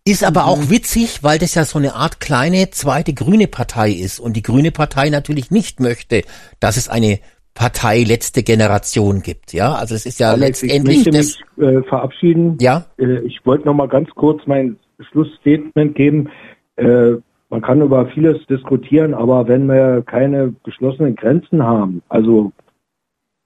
Ist 0.04 0.22
aber 0.22 0.42
Mhm. 0.42 0.46
auch 0.46 0.70
witzig, 0.70 1.24
weil 1.24 1.38
das 1.38 1.54
ja 1.54 1.64
so 1.64 1.78
eine 1.78 1.94
Art 1.94 2.20
kleine 2.20 2.70
zweite 2.70 3.12
grüne 3.12 3.48
Partei 3.48 3.90
ist 3.90 4.20
und 4.20 4.36
die 4.36 4.42
grüne 4.42 4.70
Partei 4.70 5.10
natürlich 5.10 5.50
nicht 5.50 5.80
möchte, 5.80 6.22
dass 6.60 6.76
es 6.76 6.88
eine 6.88 7.18
Partei 7.54 8.04
letzte 8.04 8.42
Generation 8.42 9.22
gibt. 9.22 9.52
Ja, 9.52 9.74
also 9.74 9.94
es 9.94 10.06
ist 10.06 10.20
ja 10.20 10.30
Alex, 10.30 10.62
letztendlich 10.62 11.06
ich 11.06 11.12
möchte 11.12 11.40
mich 11.56 11.66
äh, 11.66 11.82
verabschieden. 11.88 12.56
Ja. 12.60 12.84
Äh, 12.98 13.20
ich 13.20 13.40
wollte 13.44 13.66
noch 13.66 13.74
mal 13.74 13.88
ganz 13.88 14.08
kurz 14.14 14.42
mein 14.46 14.76
Schlussstatement 15.10 15.94
geben. 15.94 16.28
Äh, 16.76 17.14
man 17.48 17.62
kann 17.62 17.80
über 17.80 18.06
vieles 18.08 18.44
diskutieren, 18.46 19.14
aber 19.14 19.48
wenn 19.48 19.66
wir 19.66 20.02
keine 20.02 20.54
geschlossenen 20.64 21.16
Grenzen 21.16 21.62
haben, 21.62 22.02
also 22.08 22.52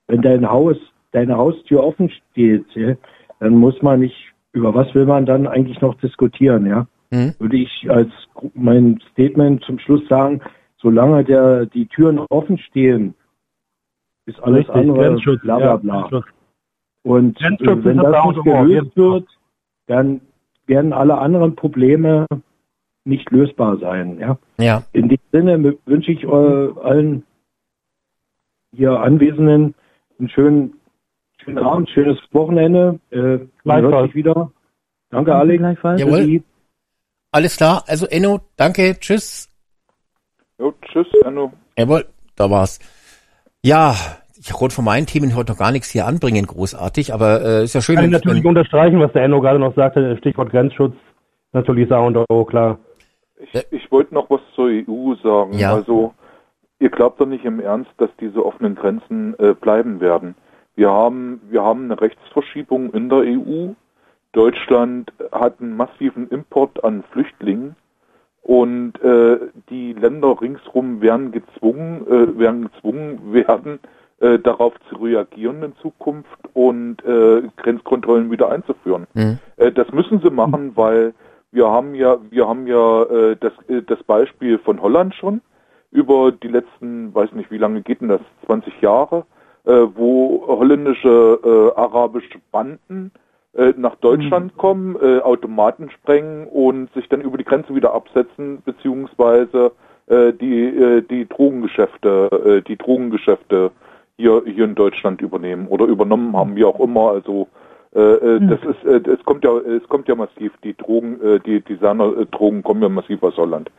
wenn 0.07 0.21
dein 0.21 0.49
Haus, 0.49 0.75
deine 1.11 1.37
Haustür 1.37 1.83
offen 1.83 2.09
steht, 2.09 2.65
ja, 2.73 2.95
dann 3.39 3.55
muss 3.55 3.81
man 3.81 3.99
nicht, 3.99 4.33
über 4.53 4.73
was 4.73 4.93
will 4.95 5.05
man 5.05 5.25
dann 5.25 5.47
eigentlich 5.47 5.81
noch 5.81 5.95
diskutieren, 5.95 6.65
ja? 6.65 6.87
Hm? 7.11 7.33
Würde 7.39 7.57
ich 7.57 7.89
als 7.89 8.09
mein 8.53 8.99
Statement 9.11 9.63
zum 9.63 9.79
Schluss 9.79 10.07
sagen, 10.07 10.41
solange 10.77 11.23
der, 11.23 11.65
die 11.65 11.87
Türen 11.87 12.19
offen 12.29 12.57
stehen, 12.57 13.13
ist 14.25 14.41
alles 14.41 14.69
Richtig, 14.69 14.75
andere 14.75 15.15
bla 15.15 15.57
bla 15.57 15.59
ja, 15.59 15.75
bla. 15.77 16.01
Grenzschutz. 16.01 16.25
Und 17.03 17.41
äh, 17.41 17.83
wenn 17.83 17.97
das 17.97 18.25
nicht 18.25 18.43
gelöst 18.43 18.95
wird, 18.97 19.27
dann 19.87 20.21
werden 20.67 20.93
alle 20.93 21.17
anderen 21.17 21.55
Probleme 21.55 22.27
nicht 23.03 23.29
lösbar 23.31 23.77
sein. 23.77 24.19
Ja? 24.19 24.37
Ja. 24.59 24.83
In 24.93 25.09
dem 25.09 25.17
Sinne 25.31 25.77
wünsche 25.85 26.11
ich 26.11 26.23
äh, 26.23 26.27
allen 26.27 27.23
hier 28.73 28.99
Anwesenden 28.99 29.75
einen 30.19 30.29
schönen, 30.29 30.73
schönen 31.43 31.57
Abend, 31.59 31.89
schönes 31.89 32.17
Wochenende. 32.31 32.99
Äh, 33.09 33.39
Gleichfalls. 33.63 34.05
sich 34.07 34.15
wieder. 34.15 34.51
Danke, 35.09 35.35
Alex. 35.35 35.59
Gleichfalls. 35.59 36.01
Jawohl. 36.01 36.43
Alles 37.31 37.57
klar. 37.57 37.83
Also 37.87 38.05
Enno, 38.07 38.39
danke, 38.57 38.97
tschüss. 38.99 39.47
Jo, 40.59 40.73
tschüss, 40.81 41.07
Enno. 41.25 41.51
Jawohl, 41.77 42.05
da 42.35 42.49
war's. 42.49 42.79
Ja, 43.63 43.95
ich 44.37 44.51
konnte 44.53 44.75
von 44.75 44.85
meinen 44.85 45.05
Themen 45.05 45.35
heute 45.35 45.51
noch 45.51 45.59
gar 45.59 45.71
nichts 45.71 45.89
hier 45.89 46.07
anbringen, 46.07 46.45
großartig, 46.45 47.13
aber 47.13 47.41
äh, 47.41 47.63
ist 47.63 47.73
ja 47.75 47.81
schön. 47.81 47.95
Kann 47.95 48.05
ich 48.05 48.11
natürlich 48.11 48.43
wenn- 48.43 48.49
unterstreichen, 48.49 48.99
was 48.99 49.11
der 49.13 49.23
Enno 49.23 49.39
gerade 49.41 49.59
noch 49.59 49.75
sagte, 49.75 50.17
Stichwort 50.17 50.51
Grenzschutz. 50.51 50.95
Natürlich 51.53 51.89
ist 51.89 51.95
und 51.95 52.17
O, 52.29 52.45
klar. 52.45 52.79
Ich, 53.39 53.53
ich 53.71 53.91
wollte 53.91 54.13
noch 54.13 54.29
was 54.29 54.39
zur 54.55 54.67
EU 54.67 55.15
sagen. 55.21 55.53
Ja. 55.53 55.73
Also, 55.73 56.13
ihr 56.79 56.89
glaubt 56.89 57.19
doch 57.19 57.25
nicht 57.25 57.43
im 57.43 57.59
Ernst, 57.59 57.91
dass 57.97 58.09
diese 58.19 58.45
offenen 58.45 58.75
Grenzen 58.75 59.37
äh, 59.39 59.53
bleiben 59.53 59.99
werden. 59.99 60.35
Wir 60.81 60.89
haben, 60.89 61.41
wir 61.51 61.61
haben 61.61 61.83
eine 61.83 62.01
Rechtsverschiebung 62.01 62.91
in 62.93 63.07
der 63.07 63.19
EU. 63.19 63.73
Deutschland 64.31 65.13
hat 65.31 65.61
einen 65.61 65.77
massiven 65.77 66.27
Import 66.29 66.83
an 66.83 67.03
Flüchtlingen 67.11 67.75
und 68.41 68.93
äh, 69.03 69.37
die 69.69 69.93
Länder 69.93 70.41
ringsrum 70.41 70.99
werden 71.01 71.31
gezwungen, 71.31 72.07
äh, 72.07 72.39
werden 72.39 72.63
gezwungen 72.71 73.19
werden, 73.31 73.77
äh, 74.21 74.39
darauf 74.39 74.73
zu 74.89 74.95
reagieren 74.95 75.61
in 75.61 75.75
Zukunft 75.83 76.49
und 76.53 77.05
äh, 77.05 77.43
Grenzkontrollen 77.57 78.31
wieder 78.31 78.49
einzuführen. 78.49 79.05
Hm. 79.13 79.37
Äh, 79.57 79.71
das 79.71 79.91
müssen 79.91 80.19
sie 80.21 80.31
machen, 80.31 80.71
weil 80.73 81.13
wir 81.51 81.69
haben 81.69 81.93
ja, 81.93 82.17
wir 82.31 82.47
haben 82.47 82.65
ja 82.65 83.03
äh, 83.03 83.37
das, 83.39 83.53
äh, 83.67 83.83
das 83.83 84.01
Beispiel 84.01 84.57
von 84.57 84.81
Holland 84.81 85.13
schon 85.13 85.41
über 85.91 86.31
die 86.31 86.47
letzten, 86.47 87.13
weiß 87.13 87.33
nicht, 87.33 87.51
wie 87.51 87.59
lange 87.59 87.83
geht 87.83 88.01
denn 88.01 88.09
das, 88.09 88.21
20 88.47 88.81
Jahre, 88.81 89.27
wo 89.63 90.43
holländische 90.47 91.39
äh, 91.43 91.79
arabische 91.79 92.39
Banden 92.51 93.11
äh, 93.53 93.73
nach 93.77 93.95
Deutschland 93.97 94.57
kommen, 94.57 94.95
äh, 95.01 95.19
Automaten 95.19 95.89
sprengen 95.89 96.47
und 96.47 96.91
sich 96.93 97.07
dann 97.09 97.21
über 97.21 97.37
die 97.37 97.43
Grenze 97.43 97.75
wieder 97.75 97.93
absetzen, 97.93 98.61
beziehungsweise 98.63 99.71
äh, 100.07 100.33
die 100.33 100.65
äh, 100.65 101.01
die 101.01 101.27
Drogengeschäfte, 101.27 102.29
äh, 102.45 102.61
die 102.67 102.77
Drogengeschäfte 102.77 103.71
hier 104.17 104.41
hier 104.45 104.65
in 104.65 104.75
Deutschland 104.75 105.21
übernehmen 105.21 105.67
oder 105.67 105.85
übernommen 105.85 106.35
haben, 106.35 106.55
wie 106.55 106.65
auch 106.65 106.79
immer. 106.79 107.11
Also 107.11 107.47
äh, 107.93 107.99
äh, 107.99 108.39
das 108.47 108.59
ist, 108.63 108.85
äh, 108.85 109.11
es 109.11 109.23
kommt 109.25 109.43
ja, 109.43 109.57
es 109.57 109.87
kommt 109.89 110.07
ja 110.07 110.15
massiv. 110.15 110.53
Die 110.63 110.75
Drogen, 110.75 111.19
äh, 111.21 111.39
die 111.39 111.61
Designer-Drogen 111.61 112.63
kommen 112.63 112.81
ja 112.81 112.89
massiv 112.89 113.21
aus 113.21 113.35
Holland. 113.37 113.69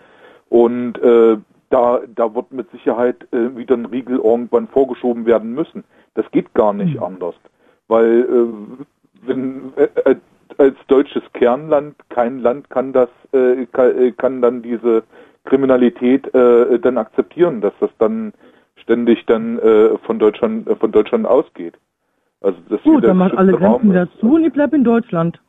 Und 0.50 0.98
äh, 0.98 1.38
da, 1.72 2.00
da 2.14 2.34
wird 2.34 2.52
mit 2.52 2.70
Sicherheit 2.70 3.26
äh, 3.32 3.56
wieder 3.56 3.74
ein 3.74 3.86
Riegel 3.86 4.18
irgendwann 4.18 4.68
vorgeschoben 4.68 5.24
werden 5.24 5.54
müssen. 5.54 5.84
Das 6.14 6.30
geht 6.30 6.52
gar 6.52 6.74
nicht 6.74 7.00
anders, 7.00 7.34
weil 7.88 8.20
äh, 8.20 9.26
wenn 9.26 9.72
äh, 9.76 9.88
äh, 10.10 10.16
als 10.58 10.76
deutsches 10.88 11.22
Kernland 11.32 11.94
kein 12.10 12.40
Land 12.40 12.68
kann 12.68 12.92
das 12.92 13.08
äh, 13.32 13.64
kann, 13.72 13.98
äh, 13.98 14.12
kann 14.12 14.42
dann 14.42 14.62
diese 14.62 15.02
Kriminalität 15.44 16.30
dann 16.32 16.98
akzeptieren, 16.98 17.60
dass 17.60 17.72
das 17.80 17.90
dann 17.98 18.32
ständig 18.76 19.26
dann 19.26 19.58
von 20.04 20.20
Deutschland 20.20 20.68
von 20.78 20.92
Deutschland 20.92 21.26
ausgeht. 21.26 21.74
Also 22.40 22.60
das 22.68 22.80
Gut, 22.84 23.02
dann 23.02 23.16
macht 23.16 23.36
alle 23.36 23.50
Grenzen 23.50 23.90
wieder 23.90 24.08
zu 24.20 24.34
und 24.36 24.44
ich 24.44 24.52
bleib 24.52 24.72
in 24.72 24.84
Deutschland. 24.84 25.40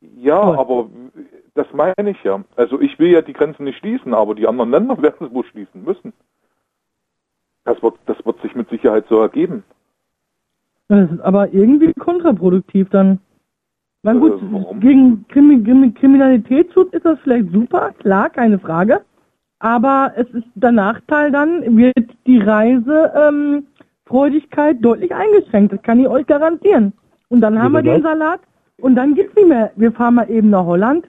Ja, 0.00 0.40
Toll. 0.40 0.56
aber 0.56 0.88
das 1.58 1.66
meine 1.72 2.10
ich 2.10 2.22
ja. 2.22 2.42
Also 2.56 2.80
ich 2.80 2.98
will 2.98 3.10
ja 3.10 3.20
die 3.20 3.32
Grenzen 3.32 3.64
nicht 3.64 3.78
schließen, 3.78 4.14
aber 4.14 4.34
die 4.34 4.46
anderen 4.46 4.70
Länder 4.70 4.96
werden 5.02 5.26
es 5.26 5.34
wohl 5.34 5.44
schließen 5.44 5.84
müssen. 5.84 6.12
Das 7.64 7.82
wird, 7.82 7.94
das 8.06 8.16
wird 8.24 8.40
sich 8.40 8.54
mit 8.54 8.68
Sicherheit 8.70 9.04
so 9.08 9.20
ergeben. 9.20 9.64
Das 10.88 11.10
ist 11.10 11.20
aber 11.20 11.52
irgendwie 11.52 11.92
kontraproduktiv 11.94 12.88
dann. 12.90 13.18
Na 14.02 14.12
Äh, 14.12 14.18
gut, 14.18 14.40
warum? 14.50 14.80
gegen 14.80 15.26
Krimi 15.28 15.62
Krimi 15.62 15.92
Kriminalitätsschutz 15.92 16.92
ist 16.94 17.04
das 17.04 17.18
vielleicht 17.20 17.50
super, 17.52 17.92
klar, 17.98 18.30
keine 18.30 18.58
Frage. 18.58 19.02
Aber 19.58 20.12
es 20.16 20.28
ist 20.30 20.46
der 20.54 20.72
Nachteil 20.72 21.30
dann, 21.32 21.76
wird 21.76 22.08
die 22.26 22.38
Reisefreudigkeit 22.38 24.76
deutlich 24.80 25.12
eingeschränkt. 25.12 25.72
Das 25.72 25.82
kann 25.82 25.98
ich 26.00 26.08
euch 26.08 26.26
garantieren. 26.26 26.92
Und 27.28 27.40
dann 27.40 27.60
haben 27.60 27.72
wir 27.72 27.82
den 27.82 28.02
das? 28.02 28.12
Salat 28.12 28.40
und 28.80 28.94
dann 28.94 29.14
geht's 29.14 29.34
nicht 29.34 29.48
mehr. 29.48 29.72
Wir 29.74 29.90
fahren 29.92 30.14
mal 30.14 30.30
eben 30.30 30.50
nach 30.50 30.64
Holland. 30.64 31.06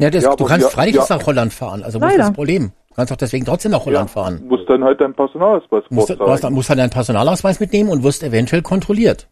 Ja, 0.00 0.10
das, 0.10 0.22
Ja, 0.24 0.36
du 0.36 0.44
kannst 0.44 0.66
wir- 0.66 0.70
freilich 0.70 0.94
ja. 0.94 1.04
nach 1.08 1.26
Holland 1.26 1.52
fahren. 1.52 1.82
Also 1.82 2.00
wo 2.00 2.04
ist 2.06 2.12
Leider. 2.12 2.24
das 2.24 2.32
Problem? 2.32 2.72
Du 2.88 2.94
kannst 2.94 3.10
doch 3.10 3.16
deswegen 3.16 3.44
trotzdem 3.44 3.72
nach 3.72 3.84
Holland 3.84 4.10
fahren. 4.10 4.44
Muss 4.46 4.60
dann 4.68 4.84
halt 4.84 5.00
dein 5.00 5.12
Personalausweis 5.14 5.84
Du 5.88 5.94
musst, 5.94 6.10
du 6.10 6.26
hast, 6.28 6.48
musst 6.50 6.68
halt 6.68 6.78
deinen 6.78 6.90
Personalausweis 6.90 7.58
mitnehmen 7.60 7.90
und 7.90 8.02
wirst 8.04 8.22
eventuell 8.22 8.62
kontrolliert. 8.62 9.28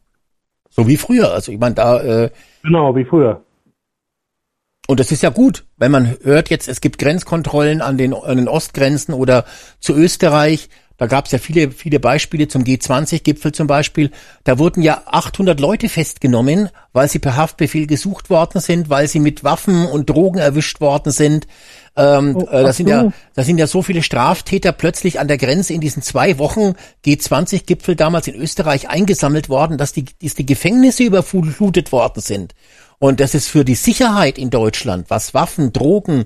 So 0.71 0.87
wie 0.89 0.97
früher. 0.97 1.33
Also 1.33 1.53
ich 1.53 1.59
meine, 1.59 1.75
da 1.77 2.01
äh, 2.03 2.31
Genau, 2.63 2.95
wie 2.97 3.05
früher. 3.05 3.43
und 4.89 4.99
das 5.01 5.11
ist 5.13 5.23
ja 5.23 5.31
gut, 5.31 5.65
wenn 5.77 5.91
man 5.93 6.17
hört 6.23 6.51
jetzt, 6.51 6.69
es 6.69 6.81
gibt 6.81 6.99
Grenzkontrollen 6.99 7.81
an 7.81 7.97
den, 7.97 8.13
an 8.15 8.37
den 8.37 8.49
Ostgrenzen 8.49 9.15
oder 9.15 9.45
zu 9.81 9.95
Österreich. 9.95 10.69
Da 10.99 11.07
gab 11.07 11.27
es 11.27 11.33
ja 11.33 11.39
viele, 11.39 11.71
viele 11.71 12.01
Beispiele 12.01 12.49
zum 12.49 12.63
G20-Gipfel 12.65 13.53
zum 13.53 13.67
Beispiel. 13.67 14.11
Da 14.45 14.59
wurden 14.59 14.83
ja 14.83 15.03
800 15.07 15.61
Leute 15.61 15.89
festgenommen, 15.89 16.71
weil 16.93 17.09
sie 17.09 17.19
per 17.19 17.37
Haftbefehl 17.37 17.87
gesucht 17.87 18.31
worden 18.31 18.61
sind, 18.61 18.89
weil 18.89 19.07
sie 19.07 19.21
mit 19.21 19.45
Waffen 19.45 19.87
und 19.87 20.09
Drogen 20.09 20.39
erwischt 20.39 20.81
worden 20.81 21.13
sind. 21.13 21.47
Ähm, 21.97 22.37
Oh, 22.37 22.47
äh, 22.47 22.63
da 22.63 22.73
sind 22.73 22.87
so. 22.87 22.93
ja, 22.93 23.13
da 23.35 23.43
sind 23.43 23.59
ja 23.59 23.67
so 23.67 23.83
viele 23.83 24.03
Straftäter 24.03 24.73
plötzlich 24.73 25.19
an 25.21 25.29
der 25.29 25.39
Grenze 25.39 25.73
in 25.73 25.81
diesen 25.81 26.03
zwei 26.03 26.39
Wochen 26.39 26.75
G20-Gipfel 27.05 27.97
damals 27.97 28.29
in 28.29 28.35
Österreich 28.35 28.89
eingesammelt 28.89 29.49
worden, 29.49 29.79
dass 29.79 29.93
die, 29.93 30.05
dass 30.23 30.35
die 30.35 30.47
Gefängnisse 30.47 31.05
überflutet 31.05 31.93
worden 31.93 32.21
sind. 32.21 32.55
Und 32.99 33.21
das 33.21 33.35
ist 33.35 33.49
für 33.49 33.65
die 33.65 33.75
Sicherheit 33.75 34.39
in 34.39 34.51
Deutschland, 34.51 35.11
was 35.11 35.35
Waffen, 35.35 35.73
Drogen, 35.73 36.25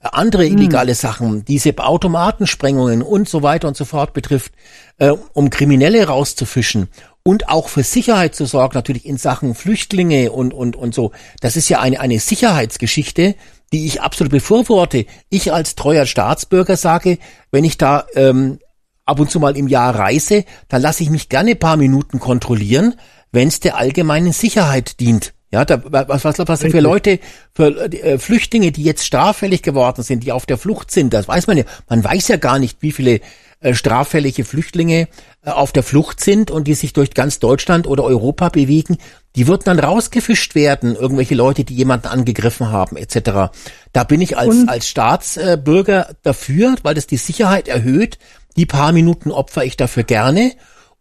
äh, 0.00 0.08
andere 0.12 0.46
illegale 0.46 0.94
Sachen, 0.94 1.44
diese 1.44 1.76
Automatensprengungen 1.76 3.02
und 3.02 3.28
so 3.28 3.42
weiter 3.42 3.68
und 3.68 3.76
so 3.76 3.84
fort 3.84 4.12
betrifft, 4.12 4.52
äh, 4.98 5.12
um 5.32 5.50
Kriminelle 5.50 6.06
rauszufischen 6.06 6.88
und 7.24 7.48
auch 7.48 7.68
für 7.68 7.82
Sicherheit 7.82 8.34
zu 8.34 8.46
sorgen, 8.46 8.74
natürlich 8.74 9.06
in 9.06 9.16
Sachen 9.16 9.54
Flüchtlinge 9.54 10.32
und, 10.32 10.54
und, 10.54 10.76
und 10.76 10.94
so. 10.94 11.12
Das 11.40 11.56
ist 11.56 11.68
ja 11.68 11.80
eine, 11.80 12.00
eine 12.00 12.18
Sicherheitsgeschichte, 12.18 13.34
die 13.72 13.86
ich 13.86 14.00
absolut 14.00 14.30
befürworte. 14.30 15.06
Ich 15.28 15.52
als 15.52 15.74
treuer 15.74 16.06
Staatsbürger 16.06 16.76
sage, 16.76 17.18
wenn 17.50 17.64
ich 17.64 17.78
da 17.78 18.06
ähm, 18.14 18.58
ab 19.04 19.18
und 19.18 19.30
zu 19.30 19.40
mal 19.40 19.56
im 19.56 19.68
Jahr 19.68 19.94
reise, 19.94 20.44
dann 20.68 20.82
lasse 20.82 21.02
ich 21.02 21.10
mich 21.10 21.28
gerne 21.28 21.52
ein 21.52 21.58
paar 21.58 21.76
Minuten 21.76 22.18
kontrollieren, 22.18 22.94
wenn 23.30 23.48
es 23.48 23.60
der 23.60 23.76
allgemeinen 23.76 24.32
Sicherheit 24.32 25.00
dient. 25.00 25.32
Ja, 25.52 25.64
da, 25.66 25.82
was, 25.84 26.24
was, 26.24 26.38
was 26.38 26.60
für 26.60 26.80
Leute, 26.80 27.18
für 27.54 27.92
äh, 27.92 28.18
Flüchtlinge, 28.18 28.72
die 28.72 28.82
jetzt 28.84 29.04
straffällig 29.04 29.62
geworden 29.62 30.02
sind, 30.02 30.24
die 30.24 30.32
auf 30.32 30.46
der 30.46 30.56
Flucht 30.56 30.90
sind, 30.90 31.12
das 31.12 31.28
weiß 31.28 31.46
man 31.46 31.58
ja. 31.58 31.64
Man 31.90 32.02
weiß 32.02 32.28
ja 32.28 32.36
gar 32.36 32.58
nicht, 32.58 32.78
wie 32.80 32.90
viele 32.90 33.20
äh, 33.60 33.74
straffällige 33.74 34.44
Flüchtlinge 34.44 35.08
äh, 35.44 35.50
auf 35.50 35.70
der 35.72 35.82
Flucht 35.82 36.20
sind 36.20 36.50
und 36.50 36.66
die 36.68 36.74
sich 36.74 36.94
durch 36.94 37.10
ganz 37.12 37.38
Deutschland 37.38 37.86
oder 37.86 38.02
Europa 38.04 38.48
bewegen. 38.48 38.96
Die 39.36 39.46
würden 39.46 39.64
dann 39.66 39.78
rausgefischt 39.78 40.54
werden, 40.54 40.96
irgendwelche 40.96 41.34
Leute, 41.34 41.64
die 41.64 41.74
jemanden 41.74 42.06
angegriffen 42.08 42.70
haben, 42.70 42.96
etc. 42.96 43.52
Da 43.92 44.04
bin 44.04 44.22
ich 44.22 44.38
als, 44.38 44.54
Und- 44.56 44.68
als 44.70 44.88
Staatsbürger 44.88 46.14
dafür, 46.22 46.76
weil 46.82 46.94
das 46.94 47.06
die 47.06 47.16
Sicherheit 47.18 47.68
erhöht. 47.68 48.18
Die 48.56 48.66
paar 48.66 48.92
Minuten 48.92 49.30
opfer 49.30 49.64
ich 49.64 49.76
dafür 49.76 50.02
gerne. 50.02 50.52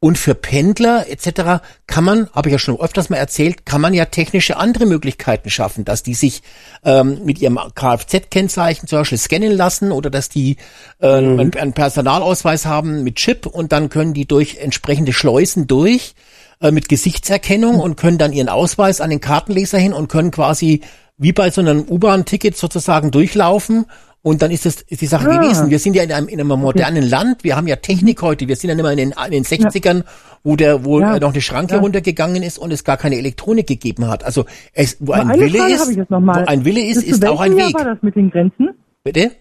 Und 0.03 0.17
für 0.17 0.33
Pendler 0.33 1.05
etc. 1.11 1.63
kann 1.85 2.03
man, 2.03 2.27
habe 2.33 2.49
ich 2.49 2.53
ja 2.53 2.57
schon 2.57 2.79
öfters 2.79 3.11
mal 3.11 3.17
erzählt, 3.17 3.67
kann 3.67 3.81
man 3.81 3.93
ja 3.93 4.05
technische 4.05 4.57
andere 4.57 4.87
Möglichkeiten 4.87 5.51
schaffen, 5.51 5.85
dass 5.85 6.01
die 6.01 6.15
sich 6.15 6.41
ähm, 6.83 7.23
mit 7.23 7.39
ihrem 7.39 7.59
Kfz-Kennzeichen 7.75 8.87
zum 8.87 8.97
Beispiel 8.97 9.19
scannen 9.19 9.51
lassen 9.51 9.91
oder 9.91 10.09
dass 10.09 10.27
die 10.27 10.57
äh, 11.01 11.07
einen, 11.07 11.55
einen 11.55 11.73
Personalausweis 11.73 12.65
haben 12.65 13.03
mit 13.03 13.17
Chip 13.17 13.45
und 13.45 13.71
dann 13.73 13.89
können 13.89 14.15
die 14.15 14.25
durch 14.25 14.57
entsprechende 14.57 15.13
Schleusen 15.13 15.67
durch 15.67 16.15
äh, 16.61 16.71
mit 16.71 16.89
Gesichtserkennung 16.89 17.79
und 17.79 17.95
können 17.95 18.17
dann 18.17 18.33
ihren 18.33 18.49
Ausweis 18.49 19.01
an 19.01 19.11
den 19.11 19.21
Kartenleser 19.21 19.77
hin 19.77 19.93
und 19.93 20.07
können 20.07 20.31
quasi 20.31 20.81
wie 21.19 21.31
bei 21.31 21.51
so 21.51 21.61
einem 21.61 21.85
U-Bahn-Ticket 21.87 22.57
sozusagen 22.57 23.11
durchlaufen 23.11 23.85
und 24.23 24.41
dann 24.41 24.51
ist 24.51 24.65
das 24.65 24.81
ist 24.81 25.01
die 25.01 25.05
Sache 25.07 25.27
Ah. 25.29 25.37
gewesen. 25.37 25.69
Wir 25.69 25.79
sind 25.79 25.95
ja 25.95 26.03
in 26.03 26.11
einem, 26.11 26.27
in 26.27 26.39
einem 26.39 26.59
modernen 26.59 27.03
Land, 27.09 27.43
wir 27.43 27.55
haben 27.55 27.67
ja 27.67 27.75
Technik 27.77 28.21
heute, 28.21 28.47
wir 28.47 28.55
sind 28.55 28.69
ja 28.69 28.75
nicht 28.75 28.83
mehr 28.83 28.91
in 28.91 28.97
den, 28.97 29.13
in 29.25 29.31
den 29.31 29.43
60ern, 29.43 30.03
wo 30.43 30.55
der, 30.55 30.85
wo 30.85 30.99
Ja. 30.99 31.15
äh, 31.15 31.19
noch 31.19 31.31
eine 31.33 31.41
Schranke 31.41 31.75
Ja. 31.75 31.79
runtergegangen 31.79 32.43
ist 32.43 32.57
und 32.59 32.71
es 32.71 32.83
gar 32.83 32.97
keine 32.97 33.15
Elektronik 33.17 33.67
gegeben 33.67 34.07
hat. 34.07 34.23
Also 34.23 34.45
es, 34.73 34.97
wo 34.99 35.11
ein 35.13 35.29
Wille 35.29 35.73
ist, 35.73 35.97
wo 36.09 36.15
ein 36.31 36.65
Wille 36.65 36.81
ist, 36.85 37.03
ist 37.03 37.25
auch 37.25 37.39
ein 37.41 37.55
Weg. 37.55 37.71
Jahr 37.71 37.85
war 37.85 37.93
das 37.95 38.03
mit 38.03 38.15
den 38.15 38.29
Grenzen? 38.29 38.69
Bitte? 39.03 39.31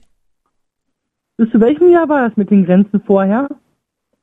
Bis 1.36 1.50
zu 1.50 1.60
welchem 1.60 1.90
Jahr 1.90 2.08
war 2.08 2.28
das 2.28 2.36
mit 2.36 2.50
den 2.50 2.64
Grenzen 2.64 3.00
vorher? 3.06 3.48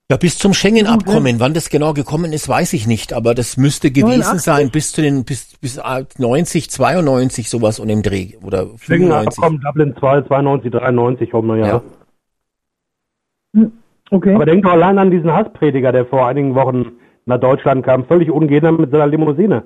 Ja, 0.09 0.15
bis 0.15 0.37
zum 0.37 0.53
Schengen-Abkommen. 0.53 1.41
Wann 1.41 1.53
das 1.53 1.69
genau 1.69 1.91
gekommen 1.93 2.31
ist, 2.31 2.47
weiß 2.47 2.71
ich 2.73 2.87
nicht, 2.87 3.11
aber 3.11 3.35
das 3.35 3.57
müsste 3.57 3.91
gewesen 3.91 4.21
89? 4.21 4.41
sein 4.41 4.69
bis 4.71 4.93
zu 4.93 5.01
den, 5.01 5.25
bis, 5.25 5.57
bis 5.57 5.77
äh, 5.77 6.05
90, 6.17 6.69
92, 6.69 7.49
sowas 7.49 7.77
und 7.77 7.89
im 7.89 8.03
Dreh. 8.03 8.37
Oder 8.41 8.67
95. 8.67 8.85
Schengen-Abkommen 8.85 9.59
Dublin 9.59 9.95
2, 9.99 10.21
92, 10.21 10.71
93, 10.71 11.33
hoffen 11.33 11.47
wir 11.49 11.57
ja. 11.57 11.81
Ja. 13.53 13.67
Okay. 14.09 14.33
Aber 14.33 14.45
denk 14.45 14.63
doch 14.63 14.71
allein 14.71 14.97
an 14.97 15.11
diesen 15.11 15.31
Hassprediger, 15.31 15.91
der 15.91 16.05
vor 16.05 16.25
einigen 16.27 16.55
Wochen 16.55 16.93
nach 17.25 17.41
Deutschland 17.41 17.85
kam, 17.85 18.05
völlig 18.05 18.31
ungehindert 18.31 18.79
mit 18.79 18.91
seiner 18.91 19.07
Limousine. 19.07 19.63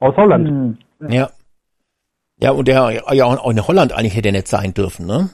Aus 0.00 0.16
Holland. 0.16 0.48
Hm. 0.48 0.78
Ja. 1.10 1.28
Ja, 2.40 2.50
und 2.52 2.66
der 2.66 3.02
ja 3.12 3.24
auch 3.26 3.50
in 3.50 3.66
Holland 3.66 3.92
eigentlich 3.92 4.16
hätte 4.16 4.32
nicht 4.32 4.48
sein 4.48 4.72
dürfen, 4.72 5.06
ne? 5.06 5.28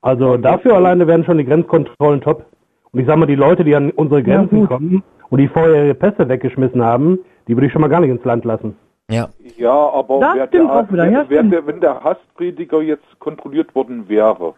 Also 0.00 0.38
dafür 0.38 0.76
alleine 0.76 1.06
wären 1.06 1.24
schon 1.24 1.36
die 1.36 1.44
Grenzkontrollen 1.44 2.22
top. 2.22 2.46
Und 2.92 3.00
ich 3.00 3.06
sag 3.06 3.16
mal, 3.16 3.26
die 3.26 3.36
Leute, 3.36 3.64
die 3.64 3.74
an 3.74 3.90
unsere 3.90 4.22
Grenzen 4.22 4.60
gut. 4.60 4.68
kommen 4.68 5.02
und 5.30 5.38
die 5.38 5.48
vorher 5.48 5.84
ihre 5.86 5.94
Pässe 5.94 6.28
weggeschmissen 6.28 6.82
haben, 6.82 7.18
die 7.46 7.56
würde 7.56 7.66
ich 7.66 7.72
schon 7.72 7.80
mal 7.82 7.88
gar 7.88 8.00
nicht 8.00 8.10
ins 8.10 8.24
Land 8.24 8.44
lassen. 8.44 8.76
Ja. 9.10 9.28
Ja, 9.56 9.72
aber 9.72 10.20
wer 10.20 10.46
der, 10.46 10.64
auch 10.64 10.90
wieder, 10.90 11.04
wer, 11.04 11.10
ja, 11.10 11.24
wer, 11.28 11.42
der, 11.42 11.66
wenn 11.66 11.80
der 11.80 12.02
Hassprediger 12.02 12.80
jetzt 12.80 13.18
kontrolliert 13.18 13.74
worden 13.74 14.08
wäre, 14.08 14.54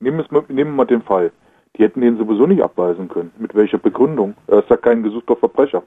nehmen, 0.00 0.18
wir 0.18 0.24
es 0.24 0.30
mal, 0.30 0.42
nehmen 0.48 0.70
wir 0.70 0.76
mal 0.76 0.84
den 0.86 1.02
Fall, 1.02 1.30
die 1.76 1.82
hätten 1.82 2.00
den 2.00 2.16
sowieso 2.16 2.46
nicht 2.46 2.62
abweisen 2.62 3.08
können. 3.08 3.30
Mit 3.38 3.54
welcher 3.54 3.78
Begründung? 3.78 4.34
Er 4.46 4.60
ist 4.60 4.70
ja 4.70 4.76
kein 4.76 5.02
gesuchter 5.02 5.36
Verbrecher. 5.36 5.82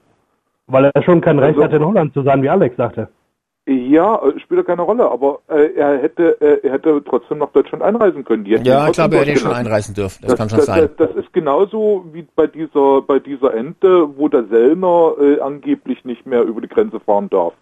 Weil 0.68 0.90
er 0.92 1.02
schon 1.02 1.20
kein 1.20 1.38
Recht 1.38 1.54
Also- 1.56 1.64
hatte, 1.64 1.76
in 1.76 1.84
Holland 1.84 2.12
zu 2.14 2.22
sein, 2.22 2.42
wie 2.42 2.48
Alex 2.48 2.76
sagte. 2.76 3.08
Ja, 3.68 4.22
äh, 4.22 4.38
spielt 4.38 4.58
ja 4.58 4.62
keine 4.62 4.82
Rolle, 4.82 5.10
aber 5.10 5.40
äh, 5.48 5.74
er 5.74 5.98
hätte 5.98 6.40
äh, 6.40 6.64
er 6.64 6.74
hätte 6.74 7.02
trotzdem 7.04 7.38
nach 7.38 7.50
Deutschland 7.50 7.82
einreisen 7.82 8.24
können. 8.24 8.46
Ja, 8.46 8.86
ich 8.86 8.92
glaube, 8.92 9.16
er 9.16 9.24
hätte 9.24 9.40
schon 9.40 9.52
einreisen 9.52 9.92
dürfen. 9.92 10.24
Das, 10.24 10.36
kann 10.36 10.48
schon 10.48 10.58
das, 10.58 10.66
sein. 10.66 10.88
Das, 10.96 11.08
das 11.08 11.24
ist 11.24 11.32
genauso 11.32 12.04
wie 12.12 12.24
bei 12.36 12.46
dieser 12.46 13.02
bei 13.02 13.18
dieser 13.18 13.54
Ente, 13.54 14.16
wo 14.16 14.28
der 14.28 14.44
Sellner 14.44 15.14
äh, 15.20 15.40
angeblich 15.40 16.04
nicht 16.04 16.26
mehr 16.26 16.42
über 16.42 16.60
die 16.60 16.68
Grenze 16.68 17.00
fahren 17.00 17.28
darf 17.28 17.54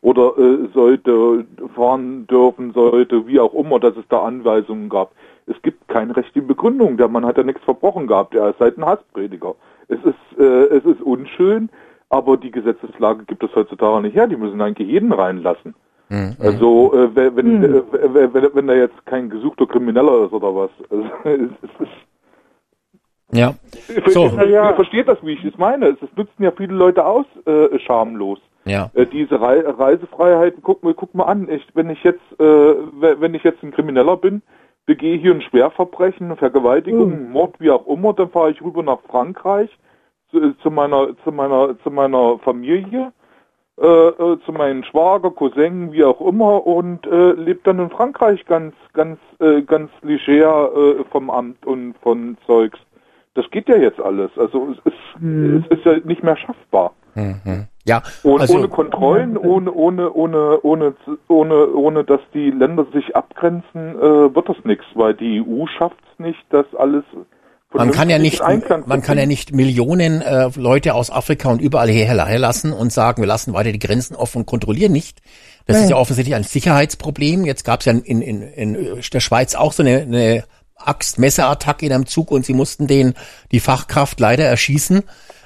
oder 0.00 0.36
äh, 0.36 0.68
sollte 0.74 1.44
fahren 1.76 2.26
dürfen 2.26 2.72
sollte, 2.72 3.28
wie 3.28 3.38
auch 3.38 3.54
immer, 3.54 3.78
dass 3.78 3.96
es 3.96 4.04
da 4.08 4.22
Anweisungen 4.22 4.88
gab. 4.88 5.12
Es 5.46 5.60
gibt 5.62 5.86
keine 5.86 6.16
rechtliche 6.16 6.44
Begründung. 6.44 6.96
Der 6.96 7.06
Mann 7.06 7.24
hat 7.24 7.36
ja 7.36 7.44
nichts 7.44 7.62
verbrochen 7.62 8.08
gehabt. 8.08 8.34
Er 8.34 8.50
ist 8.50 8.58
halt 8.58 8.78
ein 8.78 8.84
Hassprediger. 8.84 9.54
Es 9.86 9.98
ist 10.04 10.40
äh, 10.40 10.64
es 10.76 10.84
ist 10.84 11.02
unschön, 11.02 11.70
aber 12.12 12.36
die 12.36 12.50
Gesetzeslage 12.50 13.24
gibt 13.24 13.42
es 13.42 13.54
heutzutage 13.56 14.02
nicht 14.02 14.14
her. 14.14 14.26
Die 14.28 14.36
müssen 14.36 14.60
eigentlich 14.60 14.88
jeden 14.88 15.12
reinlassen. 15.12 15.74
Mhm. 16.10 16.36
Also 16.40 16.92
äh, 16.94 17.14
wenn 17.16 17.36
wenn, 17.36 17.62
Hm. 17.62 17.74
äh, 17.74 18.32
wenn 18.34 18.54
wenn 18.54 18.68
er 18.68 18.76
jetzt 18.76 19.06
kein 19.06 19.30
gesuchter 19.30 19.66
Krimineller 19.66 20.26
ist 20.26 20.32
oder 20.32 20.54
was. 20.54 20.70
Also, 21.24 21.48
es 21.62 21.88
Ja. 23.38 23.54
so. 24.08 24.26
Ihr, 24.26 24.46
ihr 24.46 24.74
versteht 24.74 25.08
das, 25.08 25.18
wie 25.22 25.32
ich 25.32 25.44
es 25.44 25.56
meine. 25.56 25.86
Es 25.86 26.02
es 26.02 26.14
nutzen 26.16 26.42
ja 26.42 26.50
viele 26.50 26.74
Leute 26.74 27.04
aus, 27.06 27.24
äh, 27.46 27.78
schamlos. 27.78 28.38
Ja. 28.66 28.90
Äh, 28.94 29.06
diese 29.06 29.40
Rei 29.40 29.60
Reisefreiheiten, 29.66 30.62
guck 30.62 30.84
mal, 30.84 30.92
guck 30.94 31.14
mal 31.14 31.24
an, 31.24 31.48
ich, 31.48 31.66
wenn 31.74 31.88
ich 31.90 32.02
jetzt, 32.04 32.20
äh, 32.38 32.44
we- 32.44 33.16
wenn 33.20 33.34
ich 33.34 33.42
jetzt 33.42 33.62
ein 33.62 33.72
Krimineller 33.72 34.16
bin, 34.18 34.42
begehe 34.84 35.16
hier 35.16 35.32
ein 35.34 35.40
Schwerverbrechen, 35.40 36.36
Vergewaltigung, 36.36 37.26
Mhm. 37.26 37.32
Mord, 37.32 37.54
wie 37.58 37.70
auch 37.70 37.86
immer, 37.86 38.12
dann 38.12 38.28
fahre 38.30 38.50
ich 38.50 38.60
rüber 38.62 38.82
nach 38.82 39.00
Frankreich 39.08 39.70
zu, 40.32 40.52
zu 40.54 40.70
meiner, 40.70 41.08
zu 41.22 41.30
meiner, 41.30 41.78
zu 41.82 41.90
meiner 41.90 42.38
Familie, 42.38 43.12
äh, 43.80 43.86
äh, 43.86 44.38
zu 44.44 44.52
meinen 44.52 44.82
Schwager, 44.84 45.30
Cousin, 45.30 45.92
wie 45.92 46.04
auch 46.04 46.20
immer, 46.20 46.66
und 46.66 47.06
äh, 47.06 47.32
lebe 47.32 47.60
dann 47.64 47.78
in 47.78 47.90
Frankreich 47.90 48.44
ganz, 48.46 48.74
ganz, 48.92 49.18
äh, 49.38 49.62
ganz 49.62 49.90
leger 50.02 50.70
äh, 50.74 51.04
vom 51.10 51.30
Amt 51.30 51.64
und 51.66 51.94
von 52.02 52.36
Zeugs. 52.46 52.78
Das 53.34 53.48
geht 53.50 53.68
ja 53.68 53.76
jetzt 53.76 54.00
alles. 54.00 54.30
Also 54.36 54.72
es 54.72 54.92
ist, 54.92 54.98
Mhm. 55.20 55.64
es 55.70 55.78
ist 55.78 55.84
ja 55.86 55.96
nicht 56.04 56.22
mehr 56.22 56.36
schaffbar. 56.36 56.92
Mhm. 57.14 57.66
Ja, 57.84 58.02
Und 58.22 58.40
also 58.40 58.58
ohne 58.58 58.68
Kontrollen, 58.68 59.36
ohne, 59.36 59.72
ohne, 59.72 60.12
ohne, 60.12 60.60
ohne, 60.62 60.94
ohne, 61.28 61.74
ohne, 61.74 62.04
dass 62.04 62.20
die 62.32 62.50
Länder 62.50 62.86
sich 62.92 63.14
abgrenzen, 63.16 63.98
äh, 63.98 64.34
wird 64.34 64.48
das 64.48 64.56
nichts, 64.64 64.84
weil 64.94 65.14
die 65.14 65.42
EU 65.42 65.66
schafft 65.66 65.98
es 66.12 66.18
nicht, 66.18 66.44
das 66.50 66.66
alles. 66.76 67.04
Man 67.74 67.90
kann 67.90 68.10
ja 68.10 68.18
nicht, 68.18 68.40
man 68.86 69.02
kann 69.02 69.18
ja 69.18 69.26
nicht 69.26 69.52
Millionen 69.52 70.22
äh, 70.22 70.50
Leute 70.56 70.94
aus 70.94 71.10
Afrika 71.10 71.50
und 71.50 71.60
überall 71.60 71.88
hierher 71.88 72.26
herlassen 72.26 72.72
und 72.72 72.92
sagen, 72.92 73.22
wir 73.22 73.26
lassen 73.26 73.52
weiter 73.52 73.72
die 73.72 73.78
Grenzen 73.78 74.14
offen 74.14 74.38
und 74.38 74.46
kontrollieren 74.46 74.92
nicht. 74.92 75.20
Das 75.66 75.78
ist 75.80 75.90
ja 75.90 75.96
offensichtlich 75.96 76.34
ein 76.34 76.44
Sicherheitsproblem. 76.44 77.44
Jetzt 77.44 77.64
gab 77.64 77.80
es 77.80 77.86
ja 77.86 77.92
in, 77.92 78.20
in, 78.20 78.42
in 78.42 79.00
der 79.12 79.20
Schweiz 79.20 79.54
auch 79.54 79.72
so 79.72 79.82
eine, 79.82 80.00
eine 80.00 80.44
Axt-Messerattacke 80.76 81.86
in 81.86 81.92
einem 81.92 82.06
Zug 82.06 82.30
und 82.30 82.44
sie 82.44 82.54
mussten 82.54 82.86
den 82.86 83.14
die 83.52 83.60
Fachkraft 83.60 84.18
leider 84.18 84.44
erschießen. 84.44 85.02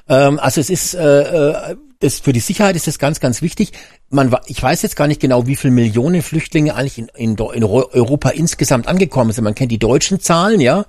Ähm, 0.09 0.39
also 0.39 0.61
es 0.61 0.71
ist 0.71 0.95
äh, 0.95 1.23
äh, 1.23 1.77
das 2.01 2.21
für 2.21 2.33
die 2.33 2.41
Sicherheit 2.41 2.77
ist 2.77 2.87
das 2.87 2.99
ganz, 2.99 3.21
ganz 3.21 3.43
wichtig. 3.43 3.73
Man, 4.11 4.35
ich 4.47 4.63
weiß 4.63 4.83
jetzt 4.83 4.97
gar 4.97 5.09
nicht 5.09 5.21
genau, 5.21 5.47
wie 5.47 5.57
viele 5.57 5.73
Millionen 5.73 6.23
Flüchtlinge 6.23 6.75
eigentlich 6.75 6.99
in, 6.99 7.09
in, 7.17 7.37
in 7.55 7.63
Ro- 7.63 7.89
Europa 7.93 8.29
insgesamt 8.31 8.87
angekommen 8.87 9.33
sind. 9.33 9.43
Man 9.45 9.55
kennt 9.55 9.73
die 9.73 9.79
deutschen 9.79 10.21
Zahlen, 10.21 10.61
ja, 10.61 10.83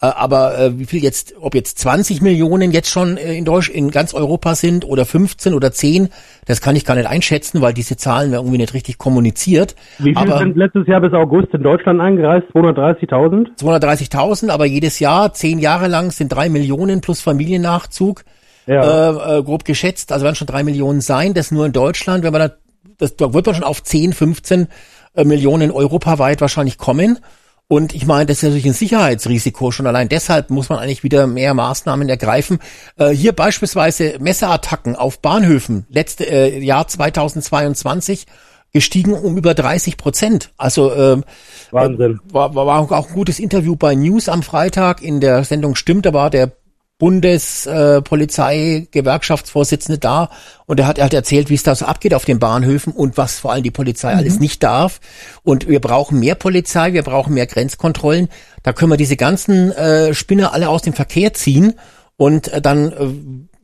äh, 0.00 0.06
aber 0.06 0.58
äh, 0.58 0.78
wie 0.78 0.84
viel 0.84 1.02
jetzt, 1.02 1.34
ob 1.40 1.54
jetzt 1.54 1.78
20 1.78 2.20
Millionen 2.20 2.70
jetzt 2.70 2.90
schon 2.90 3.16
äh, 3.16 3.34
in 3.34 3.44
Deutsch 3.44 3.70
in 3.70 3.90
ganz 3.90 4.14
Europa 4.14 4.54
sind 4.54 4.84
oder 4.84 5.04
15 5.04 5.54
oder 5.54 5.72
10, 5.72 6.10
das 6.46 6.60
kann 6.60 6.76
ich 6.76 6.84
gar 6.84 6.94
nicht 6.94 7.08
einschätzen, 7.08 7.60
weil 7.60 7.74
diese 7.74 7.96
Zahlen 7.96 8.30
werden 8.30 8.42
irgendwie 8.44 8.58
nicht 8.58 8.74
richtig 8.74 8.98
kommuniziert. 8.98 9.74
Wie 9.98 10.14
viele 10.14 10.38
sind 10.38 10.56
letztes 10.56 10.86
Jahr 10.86 11.00
bis 11.00 11.12
August 11.12 11.48
in 11.54 11.62
Deutschland 11.62 12.00
eingereist? 12.00 12.46
230.000? 12.54 13.56
230.000, 13.58 14.50
aber 14.50 14.66
jedes 14.66 14.98
Jahr, 15.00 15.32
zehn 15.32 15.58
Jahre 15.58 15.88
lang 15.88 16.10
sind 16.12 16.28
drei 16.28 16.48
Millionen 16.48 17.00
plus 17.00 17.20
Familiennachzug. 17.20 18.24
Ja. 18.70 19.10
äh, 19.34 19.38
äh, 19.38 19.42
grob 19.42 19.64
geschätzt, 19.64 20.12
also 20.12 20.24
werden 20.24 20.36
schon 20.36 20.46
drei 20.46 20.62
Millionen 20.62 21.00
sein, 21.00 21.34
das 21.34 21.50
nur 21.50 21.66
in 21.66 21.72
Deutschland, 21.72 22.22
wenn 22.22 22.32
man 22.32 22.42
da, 22.42 22.54
das, 22.98 23.16
da 23.16 23.32
wird 23.34 23.46
man 23.46 23.56
schon 23.56 23.64
auf 23.64 23.82
10, 23.82 24.12
15 24.12 24.68
äh, 25.16 25.24
Millionen 25.24 25.72
europaweit 25.72 26.40
wahrscheinlich 26.40 26.78
kommen. 26.78 27.18
Und 27.66 27.94
ich 27.94 28.06
meine, 28.06 28.26
das 28.26 28.38
ist 28.38 28.42
natürlich 28.44 28.66
ein 28.66 28.72
Sicherheitsrisiko. 28.72 29.70
Schon 29.70 29.86
allein 29.86 30.08
deshalb 30.08 30.50
muss 30.50 30.68
man 30.68 30.78
eigentlich 30.78 31.02
wieder 31.04 31.26
mehr 31.26 31.54
Maßnahmen 31.54 32.08
ergreifen. 32.08 32.58
Äh, 32.96 33.10
hier 33.10 33.32
beispielsweise 33.32 34.16
Messerattacken 34.20 34.94
auf 34.96 35.20
Bahnhöfen. 35.20 35.86
Letzte 35.88 36.24
äh, 36.24 36.58
Jahr 36.58 36.86
2022 36.86 38.26
gestiegen 38.72 39.14
um 39.14 39.36
über 39.36 39.54
30 39.54 39.96
Prozent. 39.96 40.50
Also 40.56 40.92
ähm, 40.94 41.24
Wahnsinn. 41.70 42.20
war, 42.30 42.54
war, 42.54 42.66
war 42.66 42.80
auch 42.80 43.08
ein 43.08 43.14
gutes 43.14 43.38
Interview 43.38 43.76
bei 43.76 43.94
News 43.94 44.28
am 44.28 44.42
Freitag. 44.42 45.02
In 45.02 45.20
der 45.20 45.44
Sendung 45.44 45.74
stimmt, 45.74 46.06
da 46.06 46.12
war 46.12 46.30
der 46.30 46.52
Bundespolizei-Gewerkschaftsvorsitzende 47.00 49.98
da 49.98 50.30
und 50.66 50.78
er 50.78 50.86
hat 50.86 51.00
halt 51.00 51.14
erzählt, 51.14 51.50
wie 51.50 51.54
es 51.54 51.64
da 51.64 51.74
so 51.74 51.86
abgeht 51.86 52.14
auf 52.14 52.24
den 52.24 52.38
Bahnhöfen 52.38 52.92
und 52.92 53.16
was 53.16 53.40
vor 53.40 53.50
allem 53.50 53.64
die 53.64 53.72
Polizei 53.72 54.14
alles 54.14 54.38
nicht 54.38 54.62
darf. 54.62 55.00
Und 55.42 55.66
wir 55.66 55.80
brauchen 55.80 56.20
mehr 56.20 56.36
Polizei, 56.36 56.92
wir 56.92 57.02
brauchen 57.02 57.34
mehr 57.34 57.48
Grenzkontrollen. 57.48 58.28
Da 58.62 58.72
können 58.72 58.92
wir 58.92 58.96
diese 58.96 59.16
ganzen 59.16 59.72
äh, 59.72 60.14
Spinner 60.14 60.52
alle 60.52 60.68
aus 60.68 60.82
dem 60.82 60.92
Verkehr 60.92 61.34
ziehen 61.34 61.74
und 62.16 62.46
äh, 62.48 62.60
dann, 62.60 62.92
äh, 62.92 63.08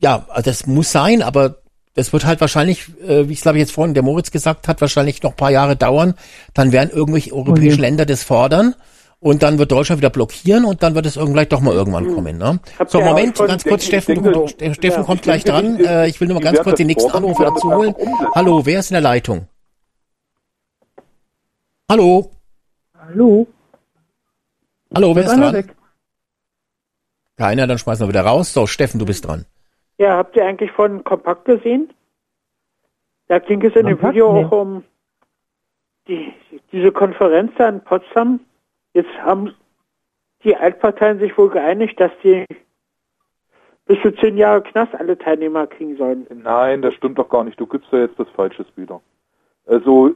ja, 0.03 0.25
also 0.29 0.49
das 0.49 0.65
muss 0.65 0.91
sein, 0.91 1.21
aber 1.21 1.59
das 1.93 2.11
wird 2.13 2.25
halt 2.25 2.41
wahrscheinlich, 2.41 2.87
äh, 3.07 3.29
wie 3.29 3.33
ich 3.33 3.41
glaube 3.41 3.59
ich 3.59 3.61
jetzt 3.61 3.71
vorhin 3.71 3.93
der 3.93 4.01
Moritz 4.03 4.31
gesagt 4.31 4.67
hat, 4.67 4.81
wahrscheinlich 4.81 5.21
noch 5.23 5.31
ein 5.31 5.37
paar 5.37 5.51
Jahre 5.51 5.75
dauern. 5.75 6.13
Dann 6.53 6.71
werden 6.71 6.91
irgendwelche 6.91 7.33
europäischen 7.33 7.81
Länder 7.81 8.05
das 8.05 8.23
fordern. 8.23 8.75
Und 9.19 9.41
dann 9.41 9.57
wird 9.57 9.71
Deutschland 9.71 9.99
wieder 9.99 10.11
blockieren 10.11 10.63
und 10.65 10.83
dann 10.83 10.93
wird 10.93 11.07
es 11.07 11.15
irgend- 11.17 11.33
vielleicht 11.33 11.51
doch 11.51 11.59
mal 11.61 11.73
irgendwann 11.73 12.13
kommen. 12.13 12.37
Ne? 12.37 12.59
So, 12.87 13.01
Moment, 13.01 13.35
ganz 13.35 13.63
kurz, 13.63 13.85
Steffen, 13.85 14.23
ich 14.23 14.31
du, 14.31 14.73
Steffen 14.73 15.03
kommt 15.05 15.17
ich 15.19 15.21
gleich 15.23 15.43
dran. 15.43 15.79
Äh, 15.79 16.07
ich 16.07 16.21
will 16.21 16.27
nur 16.27 16.35
mal 16.35 16.43
ganz 16.43 16.59
kurz 16.61 16.77
den 16.77 16.85
nächsten 16.87 17.09
fordern, 17.09 17.23
Anruf 17.23 17.37
die 17.37 17.43
werden 17.43 17.53
das 17.55 17.63
dazu 17.63 17.75
holen. 17.75 17.95
Hallo, 18.35 18.65
wer 18.65 18.79
ist 18.79 18.91
in 18.91 18.93
der 18.93 19.01
Leitung? 19.01 19.47
Hallo, 21.89 22.31
Hallo? 22.99 23.47
hallo, 24.93 25.15
wer 25.15 25.23
ist 25.23 25.31
dran? 25.35 25.53
weg? 25.53 25.75
Keiner, 27.37 27.65
dann 27.65 27.77
schmeißen 27.79 28.03
wir 28.05 28.09
wieder 28.09 28.21
raus. 28.25 28.53
So, 28.53 28.67
Steffen, 28.67 28.99
du 28.99 29.05
bist 29.05 29.25
dran. 29.25 29.45
Ja, 29.97 30.17
habt 30.17 30.35
ihr 30.35 30.45
eigentlich 30.45 30.71
von 30.71 31.03
Kompakt 31.03 31.45
gesehen? 31.45 31.91
Da 33.29 33.39
ging 33.39 33.63
es 33.65 33.75
in 33.75 33.85
dem? 33.87 34.01
Video 34.01 34.29
auch 34.45 34.51
um 34.51 34.83
die, 36.07 36.33
diese 36.71 36.91
Konferenz 36.91 37.51
da 37.57 37.69
in 37.69 37.81
Potsdam. 37.81 38.41
Jetzt 38.97 39.15
haben 39.21 39.53
die 40.43 40.55
Altparteien 40.55 41.19
sich 41.19 41.37
wohl 41.37 41.51
geeinigt, 41.51 41.99
dass 41.99 42.09
die 42.23 42.45
bis 43.85 44.01
zu 44.01 44.11
zehn 44.15 44.37
Jahre 44.37 44.63
Knast 44.63 44.95
alle 44.95 45.15
Teilnehmer 45.15 45.67
kriegen 45.67 45.97
sollen. 45.97 46.25
Nein, 46.33 46.81
das 46.81 46.95
stimmt 46.95 47.19
doch 47.19 47.29
gar 47.29 47.43
nicht. 47.43 47.59
Du 47.59 47.67
gibst 47.67 47.93
da 47.93 47.99
jetzt 47.99 48.19
das 48.19 48.27
Falsches 48.29 48.65
wieder. 48.75 48.99
Also, 49.67 50.15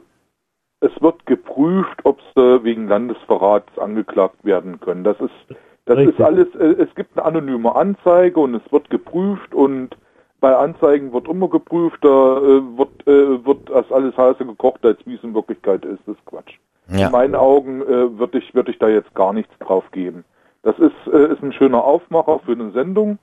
es 0.80 0.90
wird 1.00 1.24
geprüft, 1.26 1.96
ob 2.02 2.20
sie 2.34 2.64
wegen 2.64 2.88
Landesverrats 2.88 3.78
angeklagt 3.78 4.44
werden 4.44 4.80
können. 4.80 5.04
Das 5.04 5.20
ist, 5.20 5.56
das 5.84 5.98
Richtig. 5.98 6.18
ist 6.18 6.24
alles, 6.24 6.52
äh, 6.56 6.82
es 6.82 6.92
gibt 6.96 7.16
eine 7.16 7.24
anonyme 7.24 7.76
Anzeige 7.76 8.40
und 8.40 8.56
es 8.56 8.72
wird 8.72 8.90
geprüft 8.90 9.54
und 9.54 9.96
bei 10.40 10.56
Anzeigen 10.56 11.12
wird 11.12 11.28
immer 11.28 11.48
geprüft, 11.48 11.98
da 12.00 12.38
äh, 12.38 12.76
wird, 12.76 13.06
äh, 13.06 13.46
wird 13.46 13.70
das 13.70 13.92
alles 13.92 14.16
heißer 14.16 14.44
gekocht, 14.44 14.84
als 14.84 14.98
wie 15.06 15.14
es 15.14 15.22
in 15.22 15.34
Wirklichkeit 15.34 15.84
ist. 15.84 16.00
Das 16.04 16.16
ist 16.16 16.26
Quatsch. 16.26 16.58
Ja. 16.92 17.06
In 17.06 17.12
meinen 17.12 17.34
Augen 17.34 17.82
äh, 17.82 18.18
würde 18.18 18.38
ich, 18.38 18.54
würde 18.54 18.70
ich 18.70 18.78
da 18.78 18.88
jetzt 18.88 19.14
gar 19.14 19.32
nichts 19.32 19.52
drauf 19.58 19.84
geben. 19.92 20.24
Das 20.62 20.78
ist, 20.78 20.92
äh, 21.12 21.32
ist 21.32 21.42
ein 21.42 21.52
schöner 21.52 21.82
Aufmacher 21.84 22.40
für 22.44 22.52
eine 22.52 22.70
Sendung, 22.72 23.18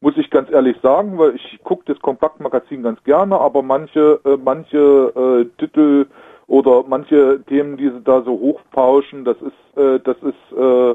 muss 0.00 0.16
ich 0.16 0.30
ganz 0.30 0.50
ehrlich 0.50 0.76
sagen, 0.82 1.18
weil 1.18 1.34
ich 1.36 1.60
gucke 1.62 1.84
das 1.86 2.00
Kompaktmagazin 2.00 2.82
ganz 2.82 3.02
gerne, 3.04 3.38
aber 3.38 3.62
manche, 3.62 4.18
äh, 4.24 4.36
manche 4.42 4.78
äh, 5.14 5.44
Titel 5.60 6.06
oder 6.46 6.82
manche 6.88 7.40
Themen, 7.46 7.76
die 7.76 7.90
sie 7.90 8.00
da 8.02 8.22
so 8.22 8.32
hochpauschen, 8.32 9.24
das 9.24 9.36
ist, 9.36 9.78
äh, 9.78 10.00
das 10.00 10.16
ist, 10.22 10.58
äh, 10.58 10.94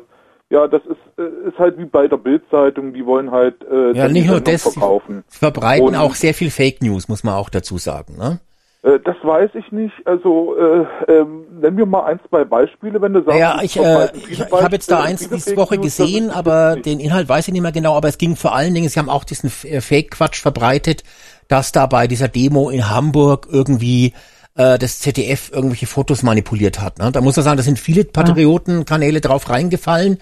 ja, 0.49 0.68
das 0.68 0.81
ist, 0.85 0.97
äh, 1.18 1.47
ist 1.49 1.57
halt 1.57 1.77
wie 1.77 1.85
bei 1.85 2.07
der 2.07 2.18
Bildzeitung, 2.18 2.93
die 2.93 3.06
wollen 3.06 3.31
halt 3.31 3.64
äh, 3.72 3.93
Ja, 3.93 4.07
nicht 4.10 4.27
nur 4.27 4.41
das, 4.41 4.64
sie 4.64 4.72
verkaufen. 4.72 5.23
verbreiten 5.30 5.88
Und- 5.88 5.95
auch 5.95 6.14
sehr 6.15 6.34
viel 6.34 6.49
Fake 6.52 6.81
News, 6.81 7.07
muss 7.07 7.23
man 7.23 7.35
auch 7.35 7.49
dazu 7.49 7.77
sagen. 7.77 8.18
Ne? 8.18 8.39
Äh, 8.86 8.99
das 9.03 9.16
weiß 9.24 9.49
ich 9.56 9.72
nicht. 9.72 9.94
Also 10.06 10.56
äh, 10.57 10.86
ähm, 11.12 11.45
nenn 11.60 11.76
mir 11.76 11.86
mal 11.86 12.06
ein, 12.06 12.20
zwei 12.30 12.45
Beispiele, 12.45 13.02
wenn 13.02 13.14
du 13.14 13.24
sagst. 13.24 13.40
Ja, 13.40 13.57
es 13.57 13.64
ich, 13.76 13.78
äh, 13.78 14.10
ich, 14.16 14.40
ich 14.40 14.52
habe 14.52 14.76
jetzt 14.76 14.91
da 14.91 15.02
eins 15.02 15.28
diese 15.28 15.57
Woche 15.57 15.76
das 15.76 15.86
gesehen, 15.86 16.30
aber 16.30 16.76
den 16.76 16.99
Inhalt 16.99 17.28
weiß 17.28 17.48
ich 17.48 17.53
nicht 17.53 17.64
mehr 17.64 17.72
genau, 17.72 17.95
aber 17.95 18.10
es 18.10 18.18
ging 18.18 18.36
vor 18.36 18.56
allen 18.56 18.74
Dingen, 18.74 18.88
sie 18.88 18.99
haben 18.99 19.10
auch 19.10 19.24
diesen 19.24 19.52
äh, 19.64 19.82
Fake-Quatsch 19.82 20.40
verbreitet, 20.40 21.03
dass 21.48 21.72
da 21.72 21.88
bei 21.88 22.07
dieser 22.07 22.28
Demo 22.28 22.70
in 22.70 22.90
Hamburg 22.90 23.48
irgendwie 23.52 24.14
äh, 24.56 24.78
das 24.78 24.99
ZDF 24.99 25.52
irgendwelche 25.52 25.88
Fotos 25.88 26.22
manipuliert 26.22 26.80
hat. 26.80 26.99
Ne? 26.99 27.12
Da 27.12 27.22
muss 27.22 27.36
man 27.36 27.44
sagen, 27.44 27.57
da 27.57 27.64
sind 27.64 27.80
viele 27.80 28.03
Patriotenkanäle 28.03 29.20
drauf 29.20 29.49
reingefallen. 29.49 30.20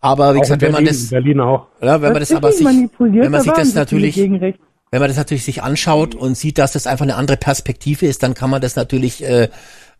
Aber 0.00 0.34
wie 0.34 0.38
Auch 0.38 0.42
gesagt, 0.42 0.62
in 0.62 0.66
wenn 0.66 0.72
man 0.72 0.84
Berlin, 0.84 1.00
das, 1.00 1.10
Berlin 1.10 1.40
auch. 1.40 1.66
ja, 1.80 2.00
wenn 2.02 2.12
man 2.12 2.20
das 2.20 2.32
aber 2.32 2.52
sich, 2.52 2.66
wenn 2.66 3.30
man 3.32 3.40
sich 3.40 3.52
das 3.52 3.74
natürlich. 3.74 4.16
Wenn 4.94 5.00
man 5.00 5.10
das 5.10 5.16
natürlich 5.16 5.42
sich 5.42 5.60
anschaut 5.60 6.14
und 6.14 6.36
sieht, 6.36 6.56
dass 6.56 6.70
das 6.70 6.86
einfach 6.86 7.02
eine 7.02 7.16
andere 7.16 7.36
Perspektive 7.36 8.06
ist, 8.06 8.22
dann 8.22 8.34
kann 8.34 8.48
man 8.48 8.62
das 8.62 8.76
natürlich 8.76 9.24
äh, 9.24 9.48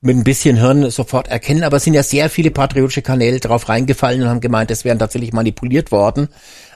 mit 0.00 0.16
ein 0.16 0.22
bisschen 0.22 0.56
Hirn 0.56 0.88
sofort 0.88 1.26
erkennen. 1.26 1.64
Aber 1.64 1.78
es 1.78 1.82
sind 1.82 1.94
ja 1.94 2.04
sehr 2.04 2.30
viele 2.30 2.52
patriotische 2.52 3.02
Kanäle 3.02 3.40
drauf 3.40 3.68
reingefallen 3.68 4.22
und 4.22 4.28
haben 4.28 4.40
gemeint, 4.40 4.70
es 4.70 4.84
wären 4.84 5.00
tatsächlich 5.00 5.32
manipuliert 5.32 5.90
worden. 5.90 6.28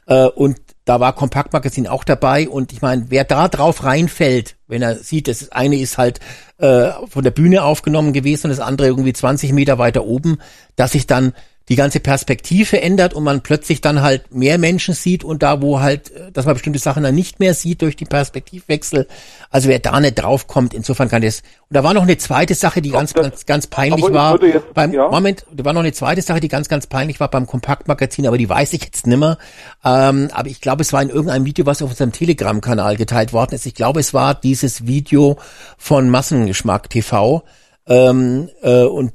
Äh, 0.07 0.25
und 0.25 0.57
da 0.85 0.99
war 0.99 1.15
Kompaktmagazin 1.15 1.87
auch 1.87 2.03
dabei. 2.03 2.49
Und 2.49 2.73
ich 2.73 2.83
meine, 2.83 3.05
wer 3.09 3.23
da 3.23 3.47
drauf 3.47 3.85
reinfällt, 3.85 4.57
wenn 4.67 4.83
er 4.83 4.97
sieht, 4.97 5.29
das 5.29 5.53
eine 5.53 5.79
ist 5.79 5.97
halt 5.97 6.19
äh, 6.59 6.91
von 7.09 7.23
der 7.23 7.31
Bühne 7.31 7.63
aufgenommen 7.63 8.13
gewesen 8.13 8.47
und 8.47 8.51
das 8.51 8.67
andere 8.67 8.89
irgendwie 8.89 9.13
20 9.13 9.53
Meter 9.53 9.79
weiter 9.79 10.05
oben, 10.05 10.39
dass 10.75 10.91
sich 10.91 11.07
dann 11.07 11.35
die 11.69 11.77
ganze 11.77 12.01
Perspektive 12.01 12.81
ändert 12.81 13.13
und 13.15 13.25
man 13.25 13.43
plötzlich 13.43 13.81
dann 13.81 14.01
halt 14.03 14.35
mehr 14.35 14.57
Menschen 14.59 14.95
sieht 14.95 15.23
und 15.25 15.43
da, 15.43 15.61
wo 15.61 15.81
halt, 15.81 16.11
äh, 16.11 16.33
dass 16.33 16.47
man 16.47 16.55
bestimmte 16.55 16.79
Sachen 16.79 17.03
dann 17.03 17.15
nicht 17.15 17.41
mehr 17.41 17.55
sieht 17.55 17.83
durch 17.83 17.95
die 17.97 18.05
Perspektivwechsel. 18.07 19.07
Also 19.51 19.69
wer 19.69 19.79
da 19.79 20.01
nicht 20.01 20.15
draufkommt, 20.15 20.73
insofern 20.75 21.09
kann 21.09 21.23
das. 21.23 21.41
Und 21.69 21.75
da 21.77 21.85
war 21.85 21.93
noch 21.95 22.03
eine 22.03 22.17
zweite 22.19 22.55
Sache, 22.55 22.81
die 22.81 22.91
ganz, 22.91 23.13
das- 23.13 23.23
ganz, 23.23 23.47
ganz 23.47 23.67
peinlich 23.67 24.05
war. 24.13 24.43
jetzt- 24.43 24.73
beim 24.75 24.93
ja. 24.93 25.09
Moment, 25.09 25.45
da 25.53 25.65
war 25.65 25.73
noch 25.73 25.81
eine 25.81 25.93
zweite 25.93 26.23
Sache, 26.23 26.41
die 26.41 26.49
ganz, 26.49 26.69
ganz 26.69 26.87
peinlich 26.87 27.21
war 27.21 27.29
beim 27.31 27.47
Kompaktmagazin, 27.47 28.27
aber 28.27 28.39
die 28.39 28.49
weiß 28.49 28.73
ich 28.73 28.85
jetzt 28.85 29.07
nimmer. 29.07 29.37
Ähm, 29.85 30.29
aber 30.33 30.49
ich 30.49 30.61
glaube, 30.61 30.83
es 30.83 30.93
war 30.93 31.03
in 31.03 31.11
irgendeinem 31.11 31.45
Video, 31.45 31.67
was 31.67 31.83
auf 31.83 31.91
unserem 31.91 32.13
Telegram-Kanal 32.13 32.97
geteilt 32.97 33.33
worden 33.33 33.55
ist. 33.55 33.67
Ich 33.67 33.75
glaube, 33.75 34.01
es 34.01 34.15
war 34.15 34.35
dieses 34.35 34.87
Video 34.87 35.39
von 35.77 36.09
Massengeschmack 36.09 36.89
TV. 36.91 37.43
Ähm, 37.87 38.49
äh, 38.63 38.83
und 38.85 39.13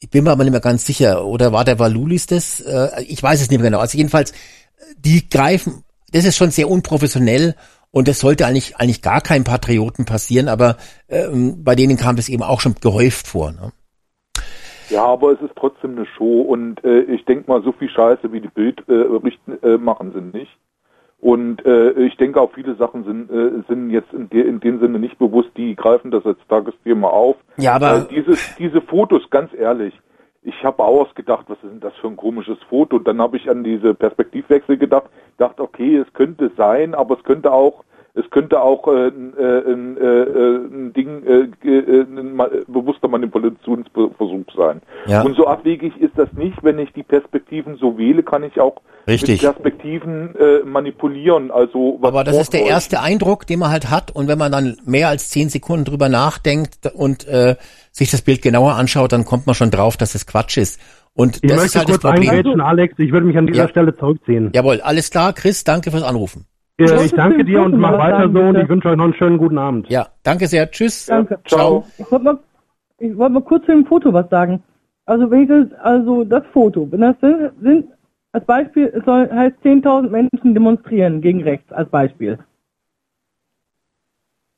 ich 0.00 0.10
bin 0.10 0.24
mir 0.24 0.30
aber 0.30 0.44
nicht 0.44 0.52
mehr 0.52 0.60
ganz 0.60 0.86
sicher. 0.86 1.26
Oder 1.26 1.52
war 1.52 1.64
der 1.64 1.78
Valulis 1.78 2.26
das? 2.26 2.60
Äh, 2.60 3.04
ich 3.06 3.22
weiß 3.22 3.40
es 3.40 3.50
nicht 3.50 3.60
mehr 3.60 3.70
genau. 3.70 3.80
Also 3.80 3.98
jedenfalls, 3.98 4.32
die 4.98 5.28
greifen, 5.28 5.84
das 6.12 6.24
ist 6.24 6.36
schon 6.36 6.50
sehr 6.50 6.68
unprofessionell 6.68 7.54
und 7.90 8.08
das 8.08 8.20
sollte 8.20 8.46
eigentlich 8.46 8.76
eigentlich 8.76 9.02
gar 9.02 9.20
keinem 9.20 9.44
Patrioten 9.44 10.06
passieren, 10.06 10.48
aber 10.48 10.76
ähm, 11.08 11.62
bei 11.64 11.74
denen 11.74 11.96
kam 11.96 12.16
das 12.16 12.28
eben 12.28 12.42
auch 12.42 12.60
schon 12.60 12.74
gehäuft 12.80 13.26
vor. 13.26 13.52
Ne? 13.52 13.72
Ja, 14.88 15.04
aber 15.04 15.32
es 15.32 15.40
ist 15.40 15.54
trotzdem 15.56 15.96
eine 15.96 16.06
Show 16.06 16.40
und 16.42 16.82
äh, 16.84 17.02
ich 17.02 17.24
denke 17.26 17.50
mal, 17.50 17.62
so 17.62 17.72
viel 17.72 17.88
Scheiße 17.88 18.32
wie 18.32 18.40
die 18.40 18.48
Bild 18.48 18.82
äh, 18.88 18.92
richten, 18.92 19.52
äh, 19.62 19.76
machen 19.76 20.12
sind 20.12 20.34
nicht. 20.34 20.50
Und 21.20 21.64
äh, 21.66 21.90
ich 21.92 22.16
denke 22.16 22.40
auch 22.40 22.50
viele 22.52 22.74
Sachen 22.76 23.04
sind, 23.04 23.30
äh, 23.30 23.62
sind 23.68 23.90
jetzt 23.90 24.12
in, 24.14 24.30
de 24.30 24.40
in 24.42 24.58
dem 24.60 24.80
Sinne 24.80 24.98
nicht 24.98 25.18
bewusst, 25.18 25.50
die 25.56 25.76
greifen 25.76 26.10
das 26.10 26.24
als 26.24 26.38
Tagesthema 26.48 27.08
auf. 27.08 27.36
Ja, 27.58 27.74
aber- 27.74 27.92
Weil 27.92 28.04
dieses, 28.04 28.56
diese 28.56 28.80
Fotos, 28.80 29.28
ganz 29.28 29.52
ehrlich, 29.52 29.92
ich 30.42 30.64
habe 30.64 30.82
ausgedacht, 30.82 31.44
was 31.48 31.58
ist 31.62 31.70
denn 31.70 31.80
das 31.80 31.92
für 32.00 32.06
ein 32.08 32.16
komisches 32.16 32.56
Foto? 32.70 32.96
Und 32.96 33.06
dann 33.06 33.20
habe 33.20 33.36
ich 33.36 33.50
an 33.50 33.62
diese 33.62 33.92
Perspektivwechsel 33.94 34.78
gedacht, 34.78 35.10
dachte, 35.36 35.62
okay, 35.62 35.96
es 35.98 36.10
könnte 36.14 36.50
sein, 36.56 36.94
aber 36.94 37.18
es 37.18 37.24
könnte 37.24 37.52
auch 37.52 37.84
es 38.14 38.28
könnte 38.30 38.60
auch 38.60 38.88
äh, 38.88 39.08
ein, 39.08 39.34
äh, 39.38 39.72
ein, 39.72 39.96
äh, 39.96 40.00
äh, 40.02 40.56
ein 40.56 40.92
Ding, 40.92 41.22
äh, 41.24 41.68
äh, 41.68 42.02
ein 42.02 42.36
bewusster 42.66 43.08
Manipulationsversuch 43.08 44.46
sein. 44.56 44.82
Ja. 45.06 45.22
Und 45.22 45.36
so 45.36 45.46
abwegig 45.46 45.96
ist 46.00 46.12
das 46.16 46.32
nicht. 46.32 46.62
Wenn 46.62 46.78
ich 46.78 46.92
die 46.92 47.04
Perspektiven 47.04 47.76
so 47.76 47.98
wähle, 47.98 48.22
kann 48.22 48.42
ich 48.42 48.60
auch 48.60 48.76
Richtig. 49.06 49.42
mit 49.42 49.52
Perspektiven 49.52 50.34
äh, 50.36 50.64
manipulieren. 50.64 51.50
Also 51.50 51.98
was 52.00 52.08
Aber 52.08 52.24
das 52.24 52.36
ist 52.36 52.52
der 52.52 52.66
erste 52.66 53.00
Eindruck, 53.00 53.46
den 53.46 53.60
man 53.60 53.70
halt 53.70 53.90
hat. 53.90 54.10
Und 54.10 54.26
wenn 54.26 54.38
man 54.38 54.50
dann 54.50 54.76
mehr 54.84 55.08
als 55.08 55.30
zehn 55.30 55.48
Sekunden 55.48 55.84
drüber 55.84 56.08
nachdenkt 56.08 56.90
und 56.92 57.28
äh, 57.28 57.56
sich 57.92 58.10
das 58.10 58.22
Bild 58.22 58.42
genauer 58.42 58.74
anschaut, 58.74 59.12
dann 59.12 59.24
kommt 59.24 59.46
man 59.46 59.54
schon 59.54 59.70
drauf, 59.70 59.96
dass 59.96 60.14
es 60.14 60.26
Quatsch 60.26 60.56
ist. 60.56 60.80
Und 61.14 61.36
Ich 61.36 61.42
das 61.42 61.50
möchte 61.52 61.66
ist 61.66 61.76
halt 61.76 61.86
kurz 61.88 62.02
das 62.02 62.12
Problem. 62.12 62.60
Alex. 62.60 62.94
Ich 62.98 63.12
würde 63.12 63.26
mich 63.26 63.36
an 63.36 63.46
dieser 63.46 63.64
Ja. 63.64 63.68
Stelle 63.68 63.96
zurückziehen. 63.96 64.50
Jawohl, 64.54 64.80
alles 64.80 65.10
klar, 65.10 65.32
Chris, 65.32 65.64
danke 65.64 65.90
fürs 65.90 66.02
Anrufen. 66.02 66.46
Äh, 66.80 67.04
ich 67.04 67.12
danke 67.12 67.44
dir 67.44 67.62
und 67.62 67.76
mach 67.78 67.98
weiter 67.98 68.30
so 68.32 68.40
und 68.40 68.56
ich 68.56 68.68
wünsche 68.68 68.88
euch 68.88 68.96
noch 68.96 69.04
einen 69.04 69.14
schönen 69.14 69.38
guten 69.38 69.58
Abend. 69.58 69.88
Ja, 69.90 70.08
danke 70.22 70.46
sehr. 70.46 70.70
Tschüss. 70.70 71.06
Danke. 71.06 71.38
Ciao. 71.46 71.84
Ich 71.98 72.10
wollte 72.10 72.24
mal, 72.24 72.38
ich 72.98 73.16
wollte 73.16 73.34
mal 73.34 73.42
kurz 73.42 73.66
zu 73.66 73.72
dem 73.72 73.86
Foto 73.86 74.12
was 74.12 74.28
sagen. 74.30 74.62
Also 75.06 75.30
wenn 75.30 75.42
ich 75.42 75.48
das, 75.48 75.66
also 75.82 76.24
das 76.24 76.44
Foto, 76.52 76.90
wenn 76.90 77.00
das 77.00 77.16
sind, 77.20 77.52
sind 77.62 77.86
als 78.32 78.46
Beispiel, 78.46 78.92
es 78.94 79.04
soll 79.04 79.28
heißt 79.30 79.56
10.000 79.64 80.08
Menschen 80.08 80.54
demonstrieren 80.54 81.20
gegen 81.20 81.42
rechts 81.42 81.70
als 81.72 81.90
Beispiel. 81.90 82.38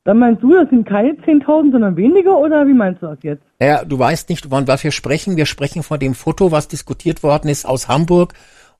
Dann 0.05 0.19
meinst 0.19 0.43
du, 0.43 0.53
das 0.53 0.69
sind 0.69 0.85
keine 0.85 1.13
10.000, 1.13 1.71
sondern 1.71 1.95
weniger 1.95 2.37
oder 2.37 2.67
wie 2.67 2.73
meinst 2.73 3.01
du 3.01 3.07
das 3.07 3.19
jetzt? 3.23 3.43
Naja, 3.59 3.85
du 3.85 3.97
weißt 3.97 4.29
nicht, 4.29 4.45
von 4.45 4.67
was 4.67 4.83
wir 4.83 4.91
sprechen. 4.91 5.37
Wir 5.37 5.45
sprechen 5.45 5.81
von 5.81 5.97
dem 5.97 6.13
Foto, 6.13 6.51
was 6.51 6.67
diskutiert 6.67 7.23
worden 7.23 7.47
ist 7.47 7.65
aus 7.65 7.87
Hamburg, 7.87 8.33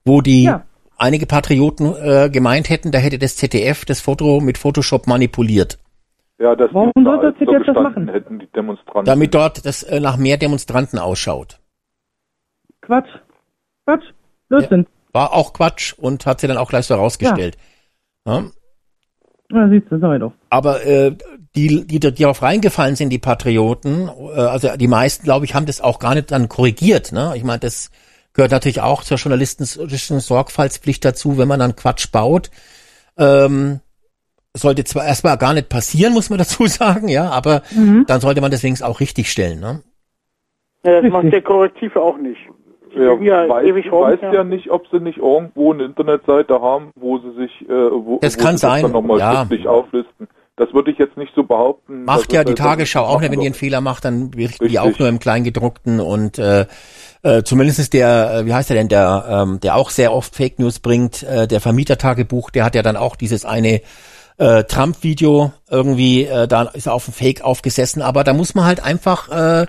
wo 0.03 0.21
die 0.21 0.43
Ja. 0.43 0.65
Einige 0.97 1.25
Patrioten 1.25 1.93
äh, 1.95 2.29
gemeint 2.29 2.69
hätten, 2.69 2.91
da 2.91 2.99
hätte 2.99 3.19
das 3.19 3.35
ZDF 3.35 3.85
das 3.85 4.01
Foto 4.01 4.39
mit 4.39 4.57
Photoshop 4.57 5.07
manipuliert. 5.07 5.79
Ja, 6.39 6.55
dass 6.55 6.73
Warum 6.73 6.91
sollte 6.95 7.31
das 7.31 7.35
so 7.39 7.51
jetzt 7.51 7.67
das 7.67 7.75
machen? 7.75 8.09
hätten, 8.09 8.39
die 8.39 8.47
Demonstranten. 8.47 9.05
Damit 9.05 9.33
dort 9.33 9.65
das 9.65 9.83
äh, 9.83 9.99
nach 9.99 10.17
mehr 10.17 10.37
Demonstranten 10.37 10.99
ausschaut. 10.99 11.59
Quatsch. 12.81 13.09
Quatsch. 13.85 14.05
Blödsinn. 14.49 14.87
War 15.11 15.33
auch 15.33 15.53
Quatsch 15.53 15.93
und 15.93 16.25
hat 16.25 16.41
sie 16.41 16.47
dann 16.47 16.57
auch 16.57 16.69
gleich 16.69 16.85
so 16.87 16.95
herausgestellt. 16.95 17.57
Ja. 18.25 18.43
Na, 19.49 19.69
siehst 19.69 19.91
du, 19.91 19.99
sag 19.99 20.15
ich 20.15 20.19
doch. 20.19 20.33
Aber 20.49 20.85
äh, 20.85 21.15
die, 21.55 21.85
die, 21.85 21.99
die 21.99 22.11
darauf 22.11 22.41
reingefallen 22.41 22.95
sind, 22.95 23.09
die 23.09 23.19
Patrioten, 23.19 24.09
äh, 24.35 24.39
also 24.39 24.75
die 24.75 24.87
meisten, 24.87 25.23
glaube 25.23 25.45
ich, 25.45 25.53
haben 25.53 25.67
das 25.67 25.81
auch 25.81 25.99
gar 25.99 26.15
nicht 26.15 26.31
dann 26.31 26.49
korrigiert. 26.49 27.11
Ne? 27.11 27.33
Ich 27.35 27.43
meine, 27.43 27.59
das 27.59 27.91
gehört 28.33 28.51
natürlich 28.51 28.81
auch 28.81 29.03
zur 29.03 29.17
journalistischen 29.17 30.19
Sorgfaltspflicht 30.19 31.03
dazu, 31.05 31.37
wenn 31.37 31.47
man 31.47 31.59
dann 31.59 31.75
Quatsch 31.75 32.11
baut. 32.11 32.49
Ähm, 33.17 33.79
sollte 34.55 34.83
zwar 34.83 35.05
erstmal 35.05 35.37
gar 35.37 35.53
nicht 35.53 35.69
passieren, 35.69 36.13
muss 36.13 36.29
man 36.29 36.39
dazu 36.39 36.67
sagen, 36.67 37.07
ja, 37.07 37.29
aber 37.29 37.61
Mhm. 37.71 38.05
dann 38.07 38.21
sollte 38.21 38.41
man 38.41 38.51
deswegen 38.51 38.81
auch 38.83 38.99
richtig 38.99 39.31
stellen, 39.31 39.59
ne? 39.59 39.81
Ja, 40.85 41.01
das 41.01 41.11
macht 41.11 41.31
der 41.31 41.41
Korrektiv 41.41 41.95
auch 41.95 42.17
nicht. 42.17 42.39
Die 42.93 42.99
Ja, 42.99 43.15
ja 43.21 43.49
weiß, 43.49 43.65
ewig 43.65 43.85
ich 43.85 43.91
rum. 43.91 44.03
weiß 44.03 44.19
ja 44.21 44.43
nicht, 44.43 44.69
ob 44.69 44.85
sie 44.91 44.99
nicht 44.99 45.17
irgendwo 45.17 45.73
eine 45.73 45.85
Internetseite 45.85 46.61
haben, 46.61 46.91
wo 46.95 47.17
sie 47.19 47.31
sich, 47.35 47.61
äh, 47.67 47.71
wo, 47.91 48.19
Das 48.21 48.37
wo 48.37 48.43
kann 48.43 48.57
sie 48.57 48.61
sein, 48.61 48.81
das 48.83 48.91
dann 48.91 49.01
nochmal 49.01 49.19
ja. 49.19 49.37
schriftlich 49.37 49.67
auflisten. 49.67 50.27
Das 50.55 50.71
würde 50.73 50.91
ich 50.91 50.99
jetzt 50.99 51.17
nicht 51.17 51.33
so 51.35 51.43
behaupten. 51.43 52.03
Macht 52.03 52.31
ja 52.31 52.43
die 52.43 52.53
Tagesschau 52.53 53.01
auch 53.05 53.21
nicht, 53.21 53.31
wenn 53.31 53.39
die 53.39 53.47
einen 53.47 53.55
Fehler 53.55 53.81
macht, 53.81 54.05
dann 54.05 54.29
berichten 54.29 54.67
die 54.67 54.75
Richtig. 54.77 54.79
auch 54.79 54.99
nur 54.99 55.09
im 55.09 55.17
Kleingedruckten 55.17 55.99
und 55.99 56.37
äh, 56.37 56.67
äh, 57.23 57.43
zumindest 57.43 57.79
ist 57.79 57.93
der, 57.93 58.33
äh, 58.33 58.45
wie 58.45 58.53
heißt 58.53 58.69
der 58.69 58.77
denn, 58.77 58.89
der, 58.89 59.25
ähm, 59.29 59.59
der 59.61 59.75
auch 59.75 59.89
sehr 59.89 60.13
oft 60.13 60.35
Fake 60.35 60.59
News 60.59 60.79
bringt, 60.79 61.23
äh, 61.23 61.47
der 61.47 61.61
Vermietertagebuch, 61.61 62.49
der 62.51 62.65
hat 62.65 62.75
ja 62.75 62.81
dann 62.81 62.97
auch 62.97 63.15
dieses 63.15 63.45
eine 63.45 63.81
äh, 64.37 64.63
Trump-Video 64.63 65.53
irgendwie, 65.69 66.25
äh, 66.25 66.47
da 66.47 66.63
ist 66.63 66.87
er 66.87 66.93
auf 66.93 67.07
ein 67.07 67.13
Fake 67.13 67.41
aufgesessen, 67.41 68.01
aber 68.01 68.23
da 68.23 68.33
muss 68.33 68.55
man 68.55 68.65
halt 68.65 68.83
einfach 68.83 69.29
äh, 69.29 69.65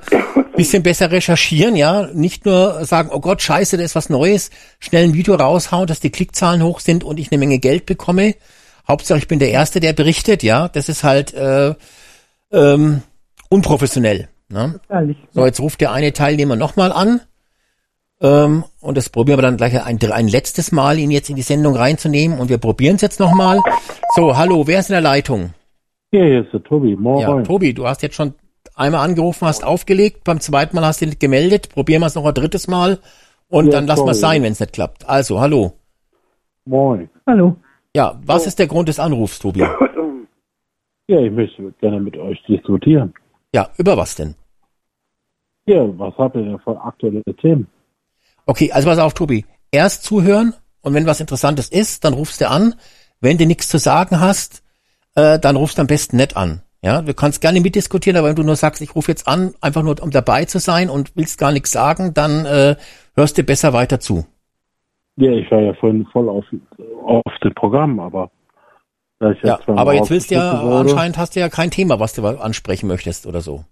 bisschen 0.56 0.82
besser 0.82 1.10
recherchieren, 1.10 1.76
ja, 1.76 2.08
nicht 2.12 2.44
nur 2.44 2.84
sagen, 2.84 3.10
oh 3.12 3.20
Gott, 3.20 3.42
scheiße, 3.42 3.76
da 3.76 3.82
ist 3.82 3.94
was 3.94 4.10
Neues, 4.10 4.50
schnell 4.78 5.04
ein 5.04 5.14
Video 5.14 5.34
raushauen, 5.34 5.86
dass 5.86 6.00
die 6.00 6.10
Klickzahlen 6.10 6.62
hoch 6.62 6.80
sind 6.80 7.04
und 7.04 7.18
ich 7.18 7.30
eine 7.30 7.38
Menge 7.38 7.58
Geld 7.58 7.86
bekomme. 7.86 8.34
Hauptsache, 8.86 9.18
ich 9.18 9.28
bin 9.28 9.38
der 9.38 9.50
Erste, 9.50 9.80
der 9.80 9.92
berichtet, 9.92 10.42
ja, 10.42 10.68
das 10.68 10.88
ist 10.88 11.04
halt 11.04 11.34
äh, 11.34 11.74
ähm, 12.52 13.02
unprofessionell. 13.48 14.28
Ne? 14.48 14.80
So, 15.32 15.44
jetzt 15.44 15.60
ruft 15.60 15.80
der 15.80 15.92
eine 15.92 16.12
Teilnehmer 16.12 16.56
nochmal 16.56 16.92
an. 16.92 17.20
Ähm, 18.24 18.64
und 18.80 18.96
das 18.96 19.10
probieren 19.10 19.38
wir 19.38 19.42
dann 19.42 19.58
gleich 19.58 19.84
ein, 19.84 19.98
ein 20.10 20.28
letztes 20.28 20.72
Mal, 20.72 20.98
ihn 20.98 21.10
jetzt 21.10 21.28
in 21.28 21.36
die 21.36 21.42
Sendung 21.42 21.76
reinzunehmen. 21.76 22.38
Und 22.38 22.48
wir 22.48 22.56
probieren 22.56 22.96
es 22.96 23.02
jetzt 23.02 23.20
nochmal. 23.20 23.60
So, 24.16 24.36
hallo, 24.36 24.66
wer 24.66 24.80
ist 24.80 24.88
in 24.88 24.94
der 24.94 25.02
Leitung? 25.02 25.52
Ja, 26.10 26.24
hier 26.24 26.44
ist 26.44 26.52
der 26.52 26.62
Tobi. 26.62 26.96
Moin. 26.96 27.20
Ja, 27.20 27.42
Tobi, 27.42 27.74
du 27.74 27.86
hast 27.86 28.02
jetzt 28.02 28.14
schon 28.14 28.32
einmal 28.74 29.04
angerufen, 29.04 29.46
hast 29.46 29.62
aufgelegt, 29.62 30.24
beim 30.24 30.40
zweiten 30.40 30.74
Mal 30.74 30.86
hast 30.86 31.02
du 31.02 31.06
nicht 31.06 31.20
gemeldet. 31.20 31.68
Probieren 31.68 32.00
wir 32.00 32.06
es 32.06 32.14
noch 32.14 32.24
ein 32.24 32.32
drittes 32.32 32.66
Mal 32.66 32.98
und 33.48 33.66
Ja, 33.66 33.72
dann 33.72 33.86
lassen 33.86 34.06
wir 34.06 34.12
es 34.12 34.20
sein, 34.20 34.42
wenn 34.42 34.52
es 34.52 34.60
nicht 34.60 34.72
klappt. 34.72 35.06
Also, 35.06 35.40
hallo. 35.40 35.72
Moin. 36.64 37.10
Hallo. 37.26 37.56
Ja, 37.94 38.18
was 38.24 38.46
ist 38.46 38.58
der 38.58 38.68
Grund 38.68 38.88
des 38.88 38.98
Anrufs, 38.98 39.38
Tobi? 39.38 39.64
Ja, 41.06 41.20
ich 41.20 41.30
möchte 41.30 41.70
gerne 41.82 42.00
mit 42.00 42.16
euch 42.16 42.42
diskutieren. 42.48 43.12
Ja, 43.52 43.68
über 43.76 43.94
was 43.94 44.14
denn? 44.14 44.34
Ja, 45.66 45.86
was 45.98 46.16
habt 46.16 46.34
ihr 46.34 46.44
denn 46.44 46.58
für 46.60 46.80
aktuelle 46.80 47.22
Themen? 47.42 47.66
Okay, 48.46 48.72
also 48.72 48.88
pass 48.88 48.98
auf, 48.98 49.14
Tobi. 49.14 49.44
Erst 49.70 50.04
zuhören 50.04 50.54
und 50.82 50.94
wenn 50.94 51.06
was 51.06 51.20
Interessantes 51.20 51.68
ist, 51.68 52.04
dann 52.04 52.14
rufst 52.14 52.40
du 52.40 52.48
an. 52.48 52.74
Wenn 53.20 53.38
du 53.38 53.46
nichts 53.46 53.68
zu 53.68 53.78
sagen 53.78 54.20
hast, 54.20 54.62
äh, 55.14 55.38
dann 55.38 55.56
rufst 55.56 55.78
du 55.78 55.82
am 55.82 55.86
besten 55.86 56.16
nicht 56.16 56.36
an. 56.36 56.62
Ja, 56.82 57.00
du 57.00 57.14
kannst 57.14 57.40
gerne 57.40 57.60
mitdiskutieren, 57.62 58.18
aber 58.18 58.28
wenn 58.28 58.36
du 58.36 58.42
nur 58.42 58.56
sagst, 58.56 58.82
ich 58.82 58.94
rufe 58.94 59.10
jetzt 59.10 59.26
an, 59.26 59.54
einfach 59.62 59.82
nur 59.82 60.00
um 60.02 60.10
dabei 60.10 60.44
zu 60.44 60.58
sein 60.58 60.90
und 60.90 61.16
willst 61.16 61.38
gar 61.38 61.50
nichts 61.50 61.70
sagen, 61.72 62.12
dann 62.12 62.44
äh, 62.44 62.76
hörst 63.14 63.38
du 63.38 63.42
besser 63.42 63.72
weiter 63.72 64.00
zu. 64.00 64.26
Ja, 65.16 65.30
ich 65.30 65.50
war 65.50 65.60
ja 65.60 65.72
vorhin 65.74 66.06
voll 66.12 66.28
auf, 66.28 66.44
auf 67.06 67.22
dem 67.42 67.54
Programm, 67.54 67.98
aber 68.00 68.30
Ja, 69.42 69.58
aber 69.68 69.94
jetzt 69.94 70.10
willst 70.10 70.30
du 70.30 70.34
ja 70.34 70.62
wurde- 70.62 70.90
anscheinend 70.90 71.16
hast 71.16 71.34
du 71.36 71.40
ja 71.40 71.48
kein 71.48 71.70
Thema, 71.70 72.00
was 72.00 72.12
du 72.12 72.26
ansprechen 72.26 72.86
möchtest 72.88 73.26
oder 73.26 73.40
so. 73.40 73.64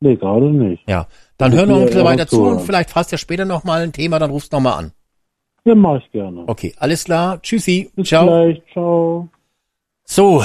Nee, 0.00 0.16
gerade 0.16 0.46
nicht. 0.46 0.82
Ja, 0.88 1.06
dann 1.36 1.52
Ich 1.52 1.58
hör 1.58 1.66
noch 1.66 1.74
ein 1.74 1.80
will 1.80 1.86
bisschen 1.86 2.04
ja 2.04 2.10
weiter 2.10 2.26
zu 2.26 2.42
und 2.42 2.60
vielleicht 2.62 2.94
hast 2.94 3.12
du 3.12 3.14
ja 3.14 3.18
später 3.18 3.44
noch 3.44 3.64
mal 3.64 3.82
ein 3.82 3.92
Thema, 3.92 4.18
dann 4.18 4.30
rufst 4.30 4.52
du 4.52 4.56
noch 4.56 4.62
mal 4.62 4.74
an. 4.76 4.92
Ja, 5.64 5.74
mach 5.74 5.98
ich 5.98 6.10
gerne. 6.10 6.44
Okay, 6.46 6.74
alles 6.78 7.04
klar. 7.04 7.40
Tschüssi. 7.42 7.90
Bis 7.94 8.08
Ciao. 8.08 8.26
gleich. 8.26 8.62
Ciao. 8.72 9.28
So, 10.04 10.42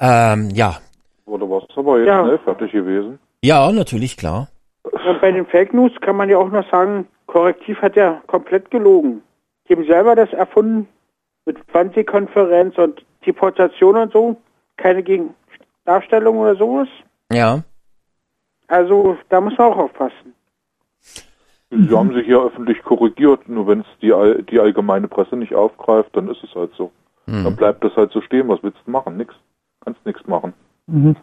ähm, 0.00 0.50
ja. 0.50 0.76
Oder 1.24 1.48
was 1.48 1.64
aber 1.74 1.98
jetzt 1.98 2.08
Ja. 2.08 2.22
schnell 2.24 2.38
fertig 2.38 2.72
gewesen? 2.72 3.18
Ja, 3.42 3.72
natürlich, 3.72 4.16
klar. 4.16 4.48
Und 4.82 5.20
bei 5.20 5.32
den 5.32 5.46
Fake 5.46 5.72
News 5.72 5.92
kann 6.02 6.16
man 6.16 6.28
ja 6.28 6.36
auch 6.36 6.50
noch 6.50 6.68
sagen, 6.70 7.06
Korrektiv 7.26 7.80
hat 7.80 7.96
ja 7.96 8.22
komplett 8.26 8.70
gelogen. 8.70 9.22
Die 9.68 9.74
haben 9.74 9.86
selber 9.86 10.14
das 10.14 10.32
erfunden 10.32 10.86
mit 11.46 11.56
Wannsee-Konferenz 11.72 12.76
und 12.78 13.04
Deportation 13.26 13.96
und 13.96 14.12
so. 14.12 14.36
Keine 14.76 15.02
Gegendarstellung 15.02 16.38
oder 16.38 16.56
sowas. 16.56 16.88
Ja. 17.32 17.62
Also 18.68 19.16
da 19.28 19.40
muss 19.40 19.56
man 19.58 19.72
auch 19.72 19.76
aufpassen. 19.78 20.34
Sie 21.70 21.96
haben 21.96 22.14
sich 22.14 22.26
ja 22.28 22.38
öffentlich 22.38 22.82
korrigiert, 22.82 23.48
nur 23.48 23.66
wenn 23.66 23.80
es 23.80 23.86
die, 24.00 24.12
all- 24.12 24.42
die 24.42 24.60
allgemeine 24.60 25.08
Presse 25.08 25.36
nicht 25.36 25.54
aufgreift, 25.54 26.10
dann 26.16 26.28
ist 26.28 26.42
es 26.44 26.54
halt 26.54 26.72
so. 26.74 26.92
Hm. 27.26 27.44
Dann 27.44 27.56
bleibt 27.56 27.82
das 27.84 27.94
halt 27.96 28.12
so 28.12 28.20
stehen. 28.20 28.48
Was 28.48 28.62
willst 28.62 28.78
du 28.86 28.90
machen? 28.90 29.16
Nix. 29.16 29.34
Kannst 29.84 30.04
nichts 30.06 30.26
machen. 30.26 30.52
Mhm. 30.86 31.16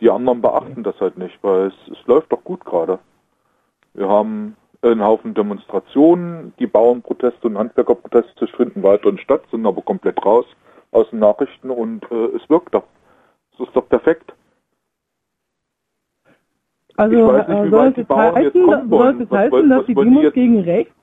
Die 0.00 0.10
anderen 0.10 0.40
beachten 0.40 0.82
das 0.82 1.00
halt 1.00 1.18
nicht, 1.18 1.38
weil 1.42 1.68
es, 1.68 1.74
es 1.90 2.06
läuft 2.06 2.30
doch 2.30 2.44
gut 2.44 2.64
gerade. 2.64 2.98
Wir 3.94 4.08
haben 4.08 4.56
einen 4.82 5.02
Haufen 5.02 5.34
Demonstrationen, 5.34 6.52
die 6.58 6.66
Bauernproteste 6.68 7.48
und 7.48 7.58
Handwerkerproteste 7.58 8.46
finden 8.46 8.82
weiterhin 8.82 9.18
statt, 9.18 9.42
sind 9.50 9.66
aber 9.66 9.82
komplett 9.82 10.24
raus 10.24 10.46
aus 10.92 11.10
den 11.10 11.18
Nachrichten 11.18 11.70
und 11.70 12.04
äh, 12.12 12.36
es 12.36 12.48
wirkt 12.48 12.74
doch. 12.74 12.84
Es 13.54 13.60
ist 13.66 13.74
doch 13.74 13.88
perfekt. 13.88 14.32
Also 16.98 17.32
nicht, 17.32 17.48
äh, 17.48 17.64
wie 17.64 17.70
soll 17.70 17.86
weit 17.86 17.98
es 17.98 18.08
heißen, 18.08 18.62
kommen 18.64 18.90
soll 18.90 18.90
wollen. 18.90 19.20
es 19.22 19.30
heißen, 19.30 19.70
dass 19.70 19.86
die 19.86 19.94
Demos 19.94 20.32
gegen 20.32 20.60
rechts 20.60 20.94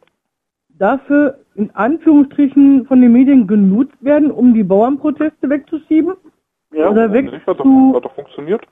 dafür 0.77 1.39
in 1.55 1.71
Anführungsstrichen 1.71 2.85
von 2.85 3.01
den 3.01 3.13
Medien 3.13 3.47
genutzt 3.47 3.95
werden, 4.01 4.29
um 4.29 4.53
die 4.53 4.63
Bauernproteste 4.63 5.49
wegzuschieben? 5.49 6.15
Ja, 6.73 6.89
Oder 6.89 7.13
weg 7.13 7.31
nicht? 7.31 7.47
Hat 7.47 7.59
doch, 7.59 7.93
hat 7.95 8.03
doch 8.03 8.13
funktioniert. 8.13 8.65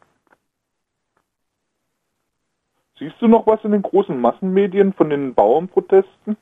Siehst 3.00 3.16
du 3.22 3.28
noch 3.30 3.48
was 3.48 3.64
in 3.64 3.72
den 3.72 3.82
großen 3.82 4.20
Massenmedien 4.20 4.92
von 4.92 5.10
den 5.10 5.34
Bauernprotesten? 5.34 6.36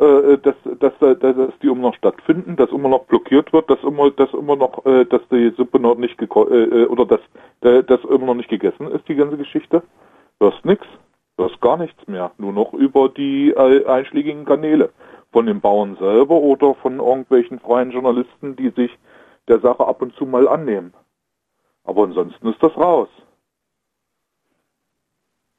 Äh, 0.00 0.38
dass, 0.38 0.54
dass, 0.78 0.94
dass, 0.98 1.18
dass 1.20 1.58
die 1.60 1.66
immer 1.66 1.90
noch 1.90 1.94
stattfinden, 1.94 2.56
dass 2.56 2.70
immer 2.70 2.88
noch 2.88 3.04
blockiert 3.04 3.52
wird, 3.52 3.68
dass 3.68 3.82
immer, 3.82 4.10
dass 4.10 4.32
immer 4.32 4.56
noch, 4.56 4.86
äh, 4.86 5.04
dass 5.04 5.20
die 5.30 5.50
Suppe 5.58 5.78
noch 5.78 5.96
nicht 5.96 6.18
äh, 6.18 6.24
äh, 6.24 6.86
oder 6.86 7.04
dass, 7.04 7.20
dass 7.60 8.02
immer 8.04 8.24
noch 8.24 8.34
nicht 8.34 8.48
gegessen 8.48 8.90
ist, 8.92 9.06
die 9.08 9.14
ganze 9.14 9.36
Geschichte. 9.36 9.82
Hörst 10.40 10.64
nix. 10.64 10.86
Hörst 11.36 11.60
gar 11.60 11.76
nichts 11.76 12.08
mehr. 12.08 12.30
Nur 12.38 12.54
noch 12.54 12.72
über 12.72 13.10
die 13.10 13.54
einschlägigen 13.54 14.46
Kanäle. 14.46 14.90
Von 15.32 15.44
den 15.44 15.60
Bauern 15.60 15.96
selber 15.96 16.36
oder 16.36 16.74
von 16.76 16.98
irgendwelchen 16.98 17.60
freien 17.60 17.90
Journalisten, 17.90 18.56
die 18.56 18.70
sich 18.70 18.90
der 19.48 19.60
Sache 19.60 19.86
ab 19.86 20.00
und 20.00 20.14
zu 20.14 20.24
mal 20.24 20.48
annehmen. 20.48 20.94
Aber 21.84 22.04
ansonsten 22.04 22.48
ist 22.48 22.62
das 22.62 22.74
raus. 22.74 23.08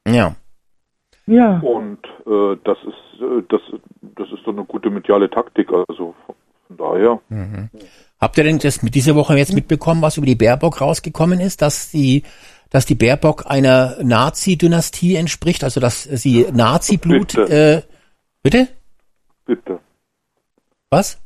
Ja. 0.07 0.35
Ja, 1.27 1.59
Und 1.59 1.99
äh, 2.25 2.57
das 2.63 2.77
ist 2.83 3.21
äh, 3.21 3.43
das 3.49 3.61
das 4.17 4.31
ist 4.31 4.45
doch 4.45 4.53
eine 4.53 4.65
gute 4.65 4.89
mediale 4.89 5.29
Taktik. 5.29 5.71
Also 5.71 6.15
von 6.67 6.77
daher. 6.77 7.19
Mhm. 7.29 7.69
Habt 8.19 8.37
ihr 8.37 8.43
denn 8.43 8.59
das 8.59 8.83
mit 8.83 8.95
dieser 8.95 9.15
Woche 9.15 9.35
jetzt 9.37 9.53
mitbekommen, 9.53 10.01
was 10.01 10.17
über 10.17 10.25
die 10.25 10.35
Baerbock 10.35 10.81
rausgekommen 10.81 11.39
ist, 11.39 11.61
dass 11.61 11.91
die, 11.91 12.23
dass 12.69 12.85
die 12.85 12.95
Baerbock 12.95 13.45
einer 13.47 13.97
Nazi-Dynastie 14.03 15.15
entspricht, 15.15 15.63
also 15.63 15.79
dass 15.79 16.03
sie 16.03 16.45
Nazi-Blut, 16.53 17.35
Bitte. 17.35 17.83
äh, 17.87 17.93
bitte? 18.43 18.67
Bitte. 19.45 19.79
Was? 20.89 21.19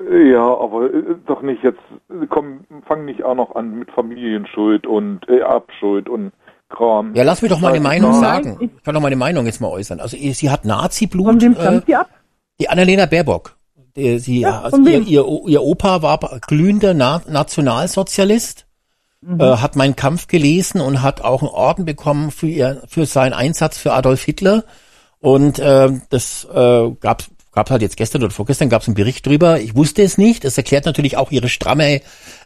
Ja, 0.00 0.42
aber 0.42 0.92
äh, 0.92 1.16
doch 1.26 1.42
nicht 1.42 1.62
jetzt. 1.62 1.80
Komm, 2.28 2.60
fang 2.86 3.04
nicht 3.04 3.24
auch 3.24 3.34
noch 3.34 3.54
an 3.56 3.78
mit 3.78 3.90
Familienschuld 3.90 4.86
und 4.86 5.28
äh, 5.28 5.38
Erbschuld 5.40 6.08
und 6.08 6.32
Kram. 6.68 7.14
Ja, 7.14 7.22
lass 7.24 7.40
mich 7.42 7.50
doch 7.50 7.60
mal 7.60 7.70
eine 7.72 7.80
Meinung 7.80 8.12
nein. 8.12 8.20
sagen. 8.20 8.56
Ich 8.60 8.82
kann 8.82 8.94
doch 8.94 9.00
meine 9.00 9.16
Meinung 9.16 9.46
jetzt 9.46 9.60
mal 9.60 9.68
äußern. 9.68 10.00
Also 10.00 10.16
sie 10.16 10.50
hat 10.50 10.62
von 10.62 10.68
Nazi-Blut, 10.68 11.40
wem 11.42 11.52
äh, 11.52 11.60
stammt 11.60 11.88
die 11.88 11.96
ab? 11.96 12.08
die 12.60 12.68
Annalena 12.68 13.06
Baerbock. 13.06 13.56
Die- 13.96 14.18
Sie, 14.18 14.40
Ja, 14.40 14.60
also 14.62 14.76
von 14.76 14.86
ihr, 14.86 15.00
ihr, 15.06 15.24
ihr 15.46 15.62
Opa 15.62 16.02
war 16.02 16.18
glühender 16.46 16.94
Na 16.94 17.22
Nationalsozialist, 17.26 18.66
Mhm. 19.20 19.40
äh, 19.40 19.56
hat 19.56 19.74
meinen 19.74 19.96
Kampf 19.96 20.28
gelesen 20.28 20.80
und 20.80 21.02
hat 21.02 21.22
auch 21.22 21.42
einen 21.42 21.50
Orden 21.50 21.84
bekommen 21.84 22.30
für 22.30 22.46
ihr, 22.46 22.82
für 22.86 23.04
seinen 23.06 23.32
Einsatz 23.32 23.76
für 23.76 23.92
Adolf 23.92 24.22
Hitler. 24.22 24.62
Und 25.18 25.58
äh, 25.58 25.90
das 26.10 26.44
äh, 26.54 26.90
gab 27.00 27.24
gab 27.50 27.70
halt 27.70 27.82
jetzt 27.82 27.96
gestern 27.96 28.22
oder 28.22 28.30
vorgestern 28.30 28.68
gab 28.68 28.82
es 28.82 28.88
einen 28.88 28.94
Bericht 28.94 29.26
drüber. 29.26 29.58
Ich 29.58 29.74
wusste 29.74 30.02
es 30.02 30.16
nicht. 30.18 30.44
Das 30.44 30.56
erklärt 30.56 30.84
natürlich 30.86 31.16
auch 31.16 31.32
ihre 31.32 31.48
stramme 31.48 32.00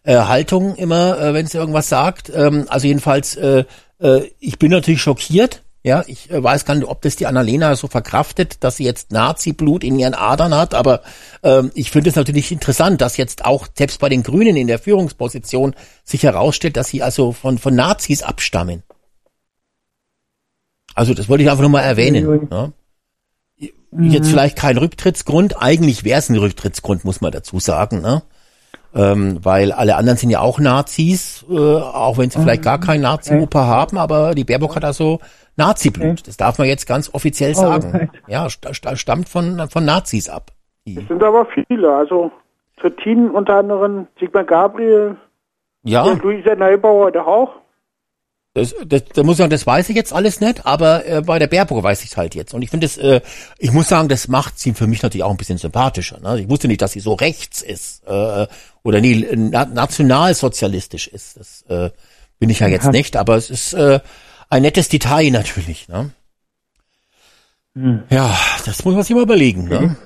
äh, 0.05 0.16
Haltung 0.16 0.74
immer, 0.77 1.20
äh, 1.20 1.35
wenn 1.35 1.47
sie 1.47 1.59
irgendwas 1.59 1.90
sagt. 1.90 2.32
Ähm, 2.35 2.65
also 2.69 2.86
jedenfalls, 2.86 3.36
äh, 3.36 3.65
äh, 4.03 4.31
ich 4.41 4.59
bin 4.59 4.70
natürlich 4.70 5.03
schockiert. 5.03 5.62
Ja, 5.85 6.05
ich 6.07 6.31
äh, 6.31 6.41
weiß 6.43 6.65
gar 6.65 6.74
nicht, 6.74 6.87
ob 6.87 7.03
das 7.03 7.16
die 7.16 7.27
Annalena 7.27 7.74
so 7.74 7.89
verkraftet, 7.89 8.62
dass 8.62 8.77
sie 8.77 8.85
jetzt 8.85 9.11
Nazi-Blut 9.11 9.83
in 9.83 9.99
ihren 9.99 10.15
Adern 10.15 10.55
hat, 10.55 10.74
aber 10.74 11.03
ähm, 11.43 11.73
ich 11.74 11.91
finde 11.91 12.11
es 12.11 12.15
natürlich 12.15 12.53
interessant, 12.53 13.01
dass 13.01 13.16
jetzt 13.16 13.45
auch 13.45 13.66
selbst 13.77 13.99
bei 13.99 14.09
den 14.09 14.23
Grünen 14.23 14.55
in 14.57 14.69
der 14.69 14.79
Führungsposition 14.79 15.74
sich 16.05 16.23
herausstellt, 16.23 16.77
dass 16.77 16.89
sie 16.89 17.03
also 17.03 17.33
von, 17.33 17.59
von 17.59 17.74
Nazis 17.74 18.23
abstammen. 18.23 18.85
Also 20.95 21.15
das 21.15 21.29
wollte 21.29 21.43
ich 21.43 21.51
einfach 21.51 21.62
nur 21.62 21.70
mal 21.70 21.81
erwähnen. 21.81 22.49
Ja. 22.51 22.73
Jetzt 23.99 24.29
vielleicht 24.29 24.57
kein 24.57 24.79
Rücktrittsgrund, 24.79 25.61
eigentlich 25.61 26.05
wäre 26.05 26.19
es 26.19 26.29
ein 26.29 26.37
Rücktrittsgrund, 26.37 27.05
muss 27.05 27.20
man 27.20 27.33
dazu 27.33 27.59
sagen. 27.59 28.01
Ne? 28.01 28.23
Ähm, 28.94 29.39
weil 29.43 29.73
alle 29.73 29.97
anderen 29.97 30.19
sind 30.19 30.28
ja 30.31 30.40
auch 30.40 30.59
Nazis, 30.59 31.44
äh, 31.51 31.55
auch 31.56 32.19
wenn 32.19 32.28
sie 32.31 32.39
vielleicht 32.40 32.62
gar 32.62 32.78
keinen 32.78 33.01
Nazi-Opa 33.02 33.66
haben, 33.66 33.97
aber 33.97 34.35
die 34.35 34.44
Baerbock 34.44 34.77
hat 34.77 34.85
also 34.85 35.19
Nazi-Blut. 35.56 36.27
Das 36.28 36.36
darf 36.36 36.59
man 36.59 36.66
jetzt 36.69 36.86
ganz 36.86 37.09
offiziell 37.14 37.55
sagen. 37.55 37.90
right. 37.93 38.10
Ja, 38.27 38.51
sta- 38.51 38.74
sta- 38.74 38.97
stammt 38.97 39.28
von, 39.28 39.66
von 39.70 39.85
Nazis 39.85 40.28
ab. 40.28 40.51
Es 40.86 40.94
sind 41.09 41.23
aber 41.23 41.47
viele. 41.47 41.90
Also 41.94 42.31
Trittin 42.81 43.31
unter 43.31 43.55
anderem, 43.56 44.09
Sigmar 44.19 44.44
Gabriel, 44.44 45.16
Ja. 45.85 46.05
Luisa 46.23 46.55
Neubauer, 46.55 47.10
der 47.12 47.27
auch. 47.27 47.51
Das, 48.55 48.74
das, 48.85 49.05
da 49.15 49.23
muss 49.23 49.35
ich 49.35 49.39
sagen, 49.39 49.51
das 49.51 49.66
weiß 49.66 49.89
ich 49.89 49.97
jetzt 49.97 50.12
alles 50.12 50.41
nicht, 50.41 50.66
aber 50.66 51.07
äh, 51.07 51.23
bei 51.23 51.39
der 51.39 51.47
Baerbock 51.47 51.83
weiß 51.83 52.05
ich 52.05 52.11
es 52.11 52.16
halt 52.19 52.35
jetzt. 52.35 52.53
Und 52.53 52.61
ich 52.61 52.69
finde 52.69 52.85
es, 52.85 52.99
äh, 52.99 53.23
ich 53.59 53.73
muss 53.73 53.89
sagen, 53.89 54.09
das 54.11 54.29
macht 54.29 54.59
sie 54.59 54.74
für 54.74 54.87
mich 54.87 55.03
natürlich 55.03 55.23
auch 55.24 55.31
ein 55.31 55.39
bisschen 55.39 55.57
sympathischer. 55.57 56.20
Ne? 56.20 56.41
Ich 56.43 56.51
wusste 56.51 56.69
nicht, 56.69 56.83
dass 56.83 56.93
sie 56.93 57.01
so 57.01 57.15
rechts 57.15 57.62
ist 57.62 58.03
äh, 58.07 58.47
oder 58.83 59.01
nie 59.01 59.27
na, 59.35 59.65
nationalsozialistisch 59.65 61.09
ist. 61.09 61.39
Das 61.39 61.62
äh, 61.69 61.91
bin 62.39 62.51
ich 62.51 62.59
ja 62.61 62.66
jetzt 62.69 62.85
Ja. 62.85 62.91
nicht, 62.91 63.16
aber 63.16 63.37
es 63.37 63.49
ist 63.49 63.73
äh, 63.73 64.01
ein 64.51 64.61
nettes 64.62 64.91
Detail 64.91 65.31
natürlich. 65.31 65.89
Ne? 65.89 66.11
Hm. 67.74 68.03
Ja, 68.11 68.39
das 68.66 68.85
muss 68.85 68.95
man 68.95 69.03
sich 69.03 69.16
mal 69.16 69.23
überlegen. 69.23 69.65
Ne? 69.66 69.97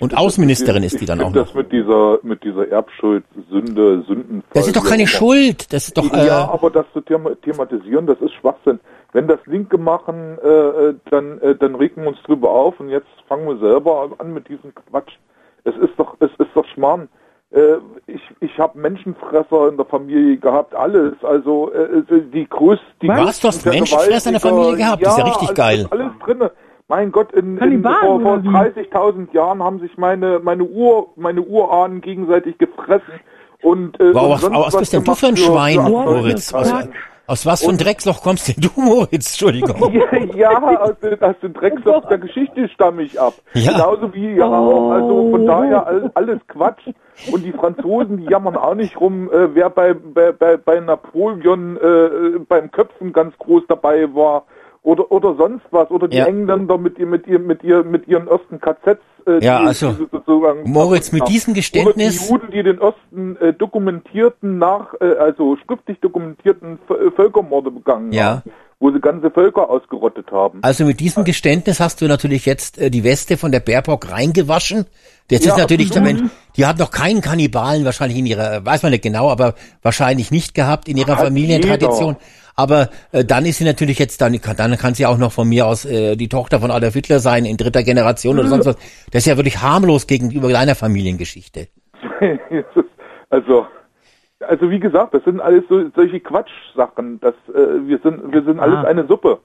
Und 0.00 0.16
Außenministerin 0.16 0.82
ist 0.82 1.00
die 1.00 1.06
dann 1.06 1.20
auch 1.20 1.30
noch. 1.30 1.46
Das 1.46 1.54
mit 1.54 1.70
dieser, 1.72 2.18
mit 2.22 2.42
dieser 2.42 2.68
Erbschuld, 2.68 3.24
Sünde, 3.50 4.02
Sündenfall. 4.06 4.50
Das 4.52 4.66
ist 4.66 4.76
doch 4.76 4.84
keine. 4.84 5.06
Schuld. 5.06 5.72
Das 5.72 5.88
ist 5.88 5.96
doch. 5.96 6.12
Äh, 6.12 6.26
ja, 6.26 6.48
aber 6.50 6.70
das 6.70 6.86
zu 6.92 7.00
thema- 7.00 7.34
thematisieren, 7.42 8.06
das 8.06 8.20
ist 8.20 8.32
Schwachsinn. 8.34 8.80
Wenn 9.12 9.28
das 9.28 9.38
Linke 9.46 9.78
machen, 9.78 10.38
äh, 10.42 10.48
äh, 10.48 10.94
dann, 11.10 11.40
äh, 11.40 11.54
dann 11.54 11.74
regen 11.76 12.02
wir 12.02 12.08
uns 12.08 12.22
drüber 12.22 12.50
auf 12.50 12.80
und 12.80 12.88
jetzt 12.88 13.06
fangen 13.28 13.46
wir 13.46 13.56
selber 13.58 14.10
an 14.18 14.32
mit 14.32 14.48
diesem 14.48 14.74
Quatsch. 14.74 15.12
Es 15.64 15.76
ist 15.76 15.92
doch, 15.96 16.16
es 16.20 16.30
ist 16.38 16.50
doch 16.54 16.64
Schmarrn. 16.74 17.08
Äh, 17.50 17.76
ich 18.06 18.22
ich 18.40 18.58
habe 18.58 18.78
Menschenfresser 18.78 19.68
in 19.68 19.76
der 19.76 19.86
Familie 19.86 20.38
gehabt, 20.38 20.74
alles. 20.74 21.12
Also 21.22 21.70
äh, 21.72 22.02
die 22.32 22.48
größten, 22.48 22.86
die 23.02 23.08
Was? 23.08 23.38
Du 23.38 23.48
hast 23.48 23.64
Menschenfresser 23.64 24.30
in 24.30 24.34
der 24.34 24.40
Familie 24.40 24.76
gehabt? 24.76 25.04
Das 25.04 25.12
ist 25.12 25.18
ja 25.18 25.24
richtig 25.24 25.50
also 25.50 25.54
geil. 25.62 25.86
Alles 25.90 26.10
drinne. 26.24 26.50
Mein 26.88 27.12
Gott, 27.12 27.32
in, 27.32 27.56
in, 27.58 27.82
vor, 27.82 28.20
vor 28.20 28.32
oder 28.34 28.42
wie? 28.44 28.48
30.000 28.48 29.32
Jahren 29.32 29.62
haben 29.62 29.80
sich 29.80 29.96
meine 29.96 30.38
meine 30.40 30.64
Ur 30.64 31.08
meine 31.16 31.40
Urahnen 31.40 32.02
gegenseitig 32.02 32.58
gefressen 32.58 33.20
und 33.62 33.98
äh, 34.00 34.14
Wow, 34.14 34.24
und 34.24 34.30
was, 34.30 34.40
sonst 34.42 34.56
was 34.66 34.76
bist 34.78 34.92
denn 34.92 35.04
du 35.04 35.14
für 35.14 35.26
ein 35.28 35.36
Schwein, 35.36 35.74
für 35.76 35.90
Moritz? 35.90 36.52
Aus, 36.52 36.72
aus 37.26 37.46
was 37.46 37.64
für 37.64 37.70
ein 37.70 37.78
Drecksloch 37.78 38.22
kommst 38.22 38.48
denn 38.48 38.56
du, 38.62 38.68
Moritz? 38.78 39.30
Entschuldigung. 39.30 39.94
Ja, 40.36 40.50
ja 40.50 40.78
aus, 40.78 40.96
aus 41.20 41.34
den 41.42 41.54
Drecksloch 41.54 42.06
der 42.08 42.18
Geschichte 42.18 42.68
stamme 42.68 43.02
ich 43.02 43.18
ab. 43.18 43.32
Ja. 43.54 43.72
Genauso 43.72 44.12
wie 44.12 44.34
ja 44.34 44.46
auch. 44.46 44.90
Also 44.90 45.30
von 45.30 45.46
daher 45.46 45.86
all, 45.86 46.10
alles 46.14 46.40
Quatsch. 46.48 46.86
Und 47.32 47.44
die 47.44 47.52
Franzosen, 47.52 48.18
die 48.18 48.24
jammern 48.24 48.56
auch 48.56 48.74
nicht 48.74 49.00
rum, 49.00 49.30
äh, 49.32 49.54
wer 49.54 49.70
bei, 49.70 49.94
bei, 49.94 50.32
bei, 50.32 50.58
bei 50.58 50.80
Napoleon 50.80 51.78
äh, 51.78 52.38
beim 52.46 52.70
Köpfen 52.70 53.14
ganz 53.14 53.38
groß 53.38 53.62
dabei 53.68 54.14
war. 54.14 54.44
Oder, 54.84 55.10
oder 55.10 55.34
sonst 55.34 55.64
was. 55.72 55.90
Oder 55.90 56.06
die 56.08 56.18
Ja. 56.18 56.26
Engländer 56.26 56.78
mit, 56.78 56.98
ihr- 56.98 57.06
mit, 57.06 57.26
ihr, 57.26 57.38
mit, 57.40 57.64
ihr, 57.64 57.82
mit 57.82 58.06
ihren 58.06 58.28
ersten 58.28 58.60
KZs. 58.60 58.98
Äh, 59.26 59.42
Ja, 59.42 59.60
die, 59.62 59.66
also, 59.68 59.92
die 59.92 60.06
sozusagen 60.12 60.70
Moritz, 60.70 61.10
mit 61.10 61.26
diesem 61.28 61.54
Geständnis- 61.54 62.30
Oder 62.30 62.46
die 62.46 62.46
Juden, 62.46 62.50
die 62.52 62.62
den 62.62 62.78
Osten 62.80 63.36
äh, 63.40 63.52
dokumentierten, 63.54 64.58
nach, 64.58 64.94
äh, 65.00 65.14
also 65.18 65.56
schriftlich 65.66 65.98
dokumentierten 66.00 66.78
V- 66.86 67.10
Völkermorde 67.16 67.70
begangen 67.70 68.12
Ja. 68.12 68.42
haben 68.44 68.52
wo 68.84 68.92
sie 68.92 69.00
ganze 69.00 69.30
Völker 69.30 69.70
ausgerottet 69.70 70.30
haben. 70.30 70.58
Also 70.60 70.84
mit 70.84 71.00
diesem 71.00 71.24
Geständnis 71.24 71.80
hast 71.80 72.02
du 72.02 72.06
natürlich 72.06 72.44
jetzt 72.44 72.78
äh, 72.78 72.90
die 72.90 73.02
Weste 73.02 73.38
von 73.38 73.50
der 73.50 73.60
Baerbock 73.60 74.12
reingewaschen. 74.12 74.84
Das 75.28 75.42
Ja, 75.42 75.52
ist 75.52 75.58
natürlich, 75.58 75.86
absolut. 75.88 76.18
damit, 76.18 76.30
die 76.58 76.66
hat 76.66 76.78
noch 76.78 76.90
keinen 76.90 77.22
Kannibalen 77.22 77.86
wahrscheinlich 77.86 78.18
in 78.18 78.26
ihrer, 78.26 78.62
weiß 78.66 78.82
man 78.82 78.92
nicht 78.92 79.02
genau, 79.02 79.30
aber 79.30 79.54
wahrscheinlich 79.80 80.30
nicht 80.30 80.54
gehabt 80.54 80.86
in 80.86 80.98
ihrer 80.98 81.16
Hat 81.16 81.24
Familientradition. 81.24 82.16
Aber 82.56 82.90
äh, 83.12 83.24
dann 83.24 83.46
ist 83.46 83.56
sie 83.56 83.64
natürlich 83.64 83.98
jetzt, 83.98 84.20
dann 84.20 84.38
kann, 84.38 84.56
dann 84.56 84.76
kann 84.76 84.92
sie 84.92 85.06
auch 85.06 85.16
noch 85.16 85.32
von 85.32 85.48
mir 85.48 85.66
aus 85.66 85.86
äh, 85.86 86.14
die 86.16 86.28
Tochter 86.28 86.60
von 86.60 86.70
Adolf 86.70 86.92
Hitler 86.92 87.20
sein 87.20 87.46
in 87.46 87.56
dritter 87.56 87.84
Generation 87.84 88.38
oder 88.38 88.48
sonst 88.48 88.66
was. 88.66 88.76
Das 89.10 89.22
ist 89.22 89.26
ja 89.26 89.38
wirklich 89.38 89.62
harmlos 89.62 90.06
gegenüber 90.06 90.50
deiner 90.50 90.74
Familiengeschichte. 90.74 91.68
also, 93.30 93.66
also 94.48 94.70
wie 94.70 94.80
gesagt, 94.80 95.14
das 95.14 95.24
sind 95.24 95.40
alles 95.40 95.64
so, 95.68 95.88
solche 95.94 96.20
Quatschsachen. 96.20 97.20
Das, 97.20 97.34
äh, 97.48 97.86
wir 97.86 97.98
sind, 97.98 98.32
wir 98.32 98.42
sind 98.42 98.60
alles 98.60 98.84
eine 98.84 99.06
Suppe. 99.06 99.40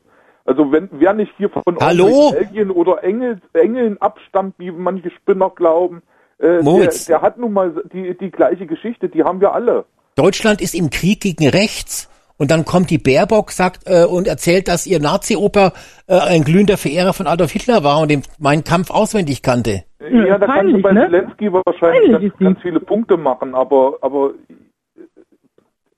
Also 0.45 0.71
wenn 0.71 0.89
wer 0.91 1.13
nicht 1.13 1.31
hier 1.37 1.49
von? 1.49 1.63
Alien 1.79 2.71
oder 2.71 3.03
Engel, 3.03 3.39
Engeln 3.53 3.97
abstammt, 4.01 4.55
wie 4.57 4.71
manche 4.71 5.11
Spinner 5.11 5.51
glauben, 5.51 6.01
äh, 6.39 6.47
der, 6.47 6.63
Moritz. 6.63 7.05
der 7.05 7.21
hat 7.21 7.37
nun 7.37 7.53
mal 7.53 7.83
die, 7.93 8.17
die 8.17 8.31
gleiche 8.31 8.65
Geschichte, 8.65 9.09
die 9.09 9.23
haben 9.23 9.41
wir 9.41 9.53
alle. 9.53 9.85
Deutschland 10.15 10.61
ist 10.61 10.73
im 10.73 10.89
Krieg 10.89 11.21
gegen 11.21 11.47
rechts 11.49 12.09
und 12.37 12.51
dann 12.51 12.65
kommt 12.65 12.89
die 12.89 12.97
Baerbock 12.97 13.51
sagt 13.51 13.81
äh, 13.85 14.05
und 14.05 14.27
erzählt, 14.27 14.67
dass 14.69 14.87
ihr 14.87 14.99
Nazi-Opa 14.99 15.73
äh, 16.07 16.17
ein 16.17 16.43
glühender 16.43 16.77
Verehrer 16.77 17.13
von 17.13 17.27
Adolf 17.27 17.51
Hitler 17.51 17.83
war 17.83 18.01
und 18.01 18.09
den, 18.09 18.23
meinen 18.39 18.63
Kampf 18.63 18.89
auswendig 18.89 19.43
kannte. 19.43 19.83
Ja, 19.99 20.37
da 20.37 20.47
kannst 20.47 20.73
du 20.73 20.81
bei 20.81 20.93
ne? 20.93 21.01
Zelensky 21.01 21.51
wahrscheinlich 21.51 22.11
ganz, 22.11 22.37
ganz 22.39 22.59
viele 22.61 22.79
Punkte 22.79 23.17
machen, 23.17 23.53
aber 23.53 23.97
aber 24.01 24.31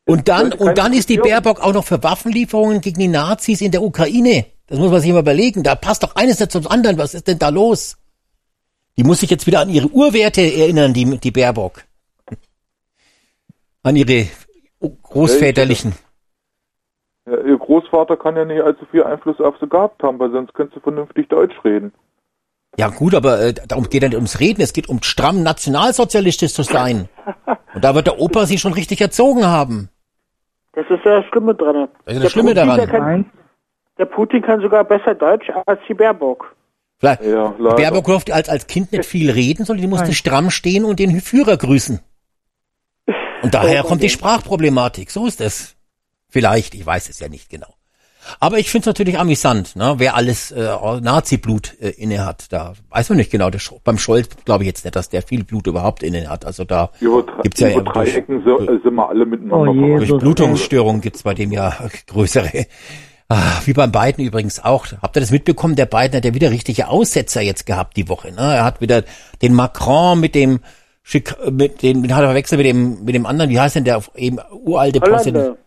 Und 0.06 0.28
dann 0.28 0.52
und 0.54 0.78
dann 0.78 0.94
ist 0.94 1.10
die 1.10 1.18
Baerbock 1.18 1.62
auch 1.62 1.74
noch 1.74 1.86
für 1.86 2.02
Waffenlieferungen 2.04 2.82
gegen 2.82 3.00
die 3.00 3.08
Nazis 3.08 3.62
in 3.62 3.72
der 3.72 3.84
Ukraine. 3.84 4.46
Das 4.68 4.80
muss 4.80 4.92
man 4.92 5.02
sich 5.02 5.12
mal 5.12 5.20
überlegen. 5.20 5.64
Da 5.64 5.76
passt 5.76 6.04
doch 6.04 6.16
eines 6.16 6.40
nicht 6.40 6.52
zum 6.52 6.68
anderen. 6.68 6.98
Was 6.98 7.14
ist 7.14 7.28
denn 7.28 7.40
da 7.40 7.50
los? 7.50 7.98
Die 8.98 9.04
muss 9.04 9.20
sich 9.20 9.30
jetzt 9.30 9.48
wieder 9.48 9.60
an 9.60 9.70
ihre 9.70 9.88
Urwerte 9.88 10.42
erinnern, 10.42 10.94
die 10.94 11.18
die 11.18 11.32
Baerbock. 11.32 11.84
An 13.84 13.96
ihre 13.96 14.28
großväterlichen. 15.04 15.94
Ja, 17.26 17.38
ihr 17.42 17.58
Großvater 17.58 18.18
kann 18.18 18.36
ja 18.36 18.46
nicht 18.46 18.62
allzu 18.62 18.86
viel 18.90 19.04
Einfluss 19.04 19.40
auf 19.40 19.56
sie 19.60 19.70
gehabt 19.70 20.02
haben, 20.04 20.20
weil 20.20 20.32
sonst 20.32 20.54
könntest 20.54 20.78
du 20.78 20.82
vernünftig 20.82 21.30
Deutsch 21.30 21.56
reden. 21.64 21.94
Ja 22.78 22.90
gut, 22.90 23.14
aber 23.14 23.40
äh, 23.42 23.54
darum 23.54 23.90
geht 23.90 24.02
ja 24.02 24.10
nicht 24.10 24.16
ums 24.16 24.40
Reden, 24.40 24.62
es 24.62 24.74
geht 24.74 24.90
um 24.90 25.04
stramm 25.04 25.44
nationalsozialistisch 25.44 26.54
zu 26.54 26.64
sein. 26.64 27.10
Und 27.74 27.84
da 27.84 27.96
wird 27.96 28.08
der 28.08 28.20
Opa 28.20 28.46
sie 28.46 28.58
schon 28.58 28.74
richtig 28.74 29.02
erzogen 29.02 29.46
haben. 29.46 29.90
Das 30.74 30.86
ist 30.90 31.04
ja 31.04 31.22
das 31.22 31.26
Schlimme 31.26 31.54
dran. 31.54 31.90
Das 32.06 32.16
ist 32.16 32.24
das 32.24 32.32
Schlimme 32.32 32.52
Putin, 32.52 32.68
daran. 32.68 32.78
Der, 32.78 32.88
kann, 32.88 33.32
der 33.98 34.06
Putin 34.06 34.42
kann 34.42 34.62
sogar 34.62 34.84
besser 34.84 35.16
Deutsch 35.16 35.50
als 35.66 35.80
die 35.88 35.94
Baerbock. 35.94 36.56
Vielleicht, 37.00 37.24
Ja, 37.24 37.54
leider. 37.58 37.76
Baerbock 37.76 38.06
durfte 38.06 38.34
als, 38.34 38.48
als 38.48 38.68
Kind 38.68 38.92
nicht 38.92 39.06
viel 39.06 39.32
reden, 39.32 39.66
sondern 39.66 39.82
die 39.82 39.90
musste 39.90 40.14
stramm 40.14 40.50
stehen 40.52 40.86
und 40.86 41.00
den 41.00 41.20
Führer 41.20 41.58
grüßen. 41.58 42.00
Und 43.42 43.54
daher 43.54 43.84
kommt 43.84 44.04
die 44.04 44.10
Sprachproblematik. 44.10 45.10
So 45.10 45.26
ist 45.26 45.42
es. 45.42 45.76
Vielleicht, 46.30 46.76
ich 46.76 46.86
weiß 46.86 47.10
es 47.10 47.20
ja 47.20 47.28
nicht 47.28 47.50
genau. 47.50 47.74
Aber 48.40 48.60
ich 48.60 48.70
finde 48.70 48.84
es 48.84 48.86
natürlich 48.88 49.18
amüsant, 49.20 49.76
ne? 49.76 49.96
wer 49.98 50.16
alles 50.16 50.52
äh, 50.52 50.64
Nazi-Blut 51.02 51.74
äh, 51.82 51.90
inne 51.90 52.26
hat. 52.26 52.52
Da 52.52 52.74
weiß 52.90 53.10
man 53.10 53.18
nicht 53.18 53.32
genau. 53.32 53.50
Der 53.50 53.60
Sch 53.60 53.72
beim 53.84 53.98
Scholz 53.98 54.30
glaube 54.46 54.64
ich 54.64 54.68
jetzt 54.68 54.86
nicht, 54.86 54.96
dass 54.96 55.10
der 55.10 55.22
viel 55.22 55.44
Blut 55.44 55.68
überhaupt 55.68 56.04
inne 56.04 56.30
hat. 56.30 56.46
Also 56.46 56.64
da 56.64 56.90
drei- 57.00 57.42
gibt's 57.44 57.60
ja 57.60 57.72
über 57.72 57.82
durch- 57.84 57.94
drei 58.12 58.18
Ecken 58.20 58.44
so, 58.46 58.60
äh, 58.60 58.80
sind 58.84 58.94
wir 58.96 59.10
alle 59.10 59.26
miteinander 59.26 59.58
Oh 59.58 59.74
je. 59.74 59.80
verwandt. 59.80 60.02
Jesus. 60.02 60.08
Durchblutungsstörungen 60.10 61.02
gibt's 61.02 61.24
bei 61.24 61.34
dem 61.34 61.52
ja 61.52 61.76
größere. 62.08 62.66
Ah, 63.30 63.62
wie 63.66 63.74
beim 63.74 63.92
Biden 63.94 64.26
übrigens 64.26 64.62
auch. 64.64 64.88
Habt 65.02 65.16
ihr 65.16 65.22
das 65.22 65.32
mitbekommen? 65.32 65.76
Der 65.76 65.86
Biden 65.86 66.18
hat 66.18 66.26
ja 66.26 66.34
wieder 66.34 66.52
richtige 66.52 66.90
Aussetzer 66.90 67.42
jetzt 67.42 67.66
gehabt 67.66 67.96
die 67.96 68.10
Woche. 68.10 68.32
Ne? 68.34 68.42
Er 68.42 68.66
hat 68.66 68.82
wieder 68.82 69.04
den 69.42 69.54
Macron 69.54 70.20
mit 70.20 70.36
dem 70.36 70.60
Schick, 71.02 71.36
mit 71.50 71.82
dem 71.82 72.04
hat 72.14 72.22
er 72.22 72.28
verwechselt 72.28 72.58
mit 72.60 72.68
dem 72.68 73.04
mit 73.06 73.16
dem 73.16 73.26
anderen. 73.26 73.50
Wie 73.50 73.60
heißt 73.60 73.76
denn 73.78 73.86
der 73.86 74.02
eben 74.16 74.38
uralte 74.52 75.00
Präsident? 75.00 75.58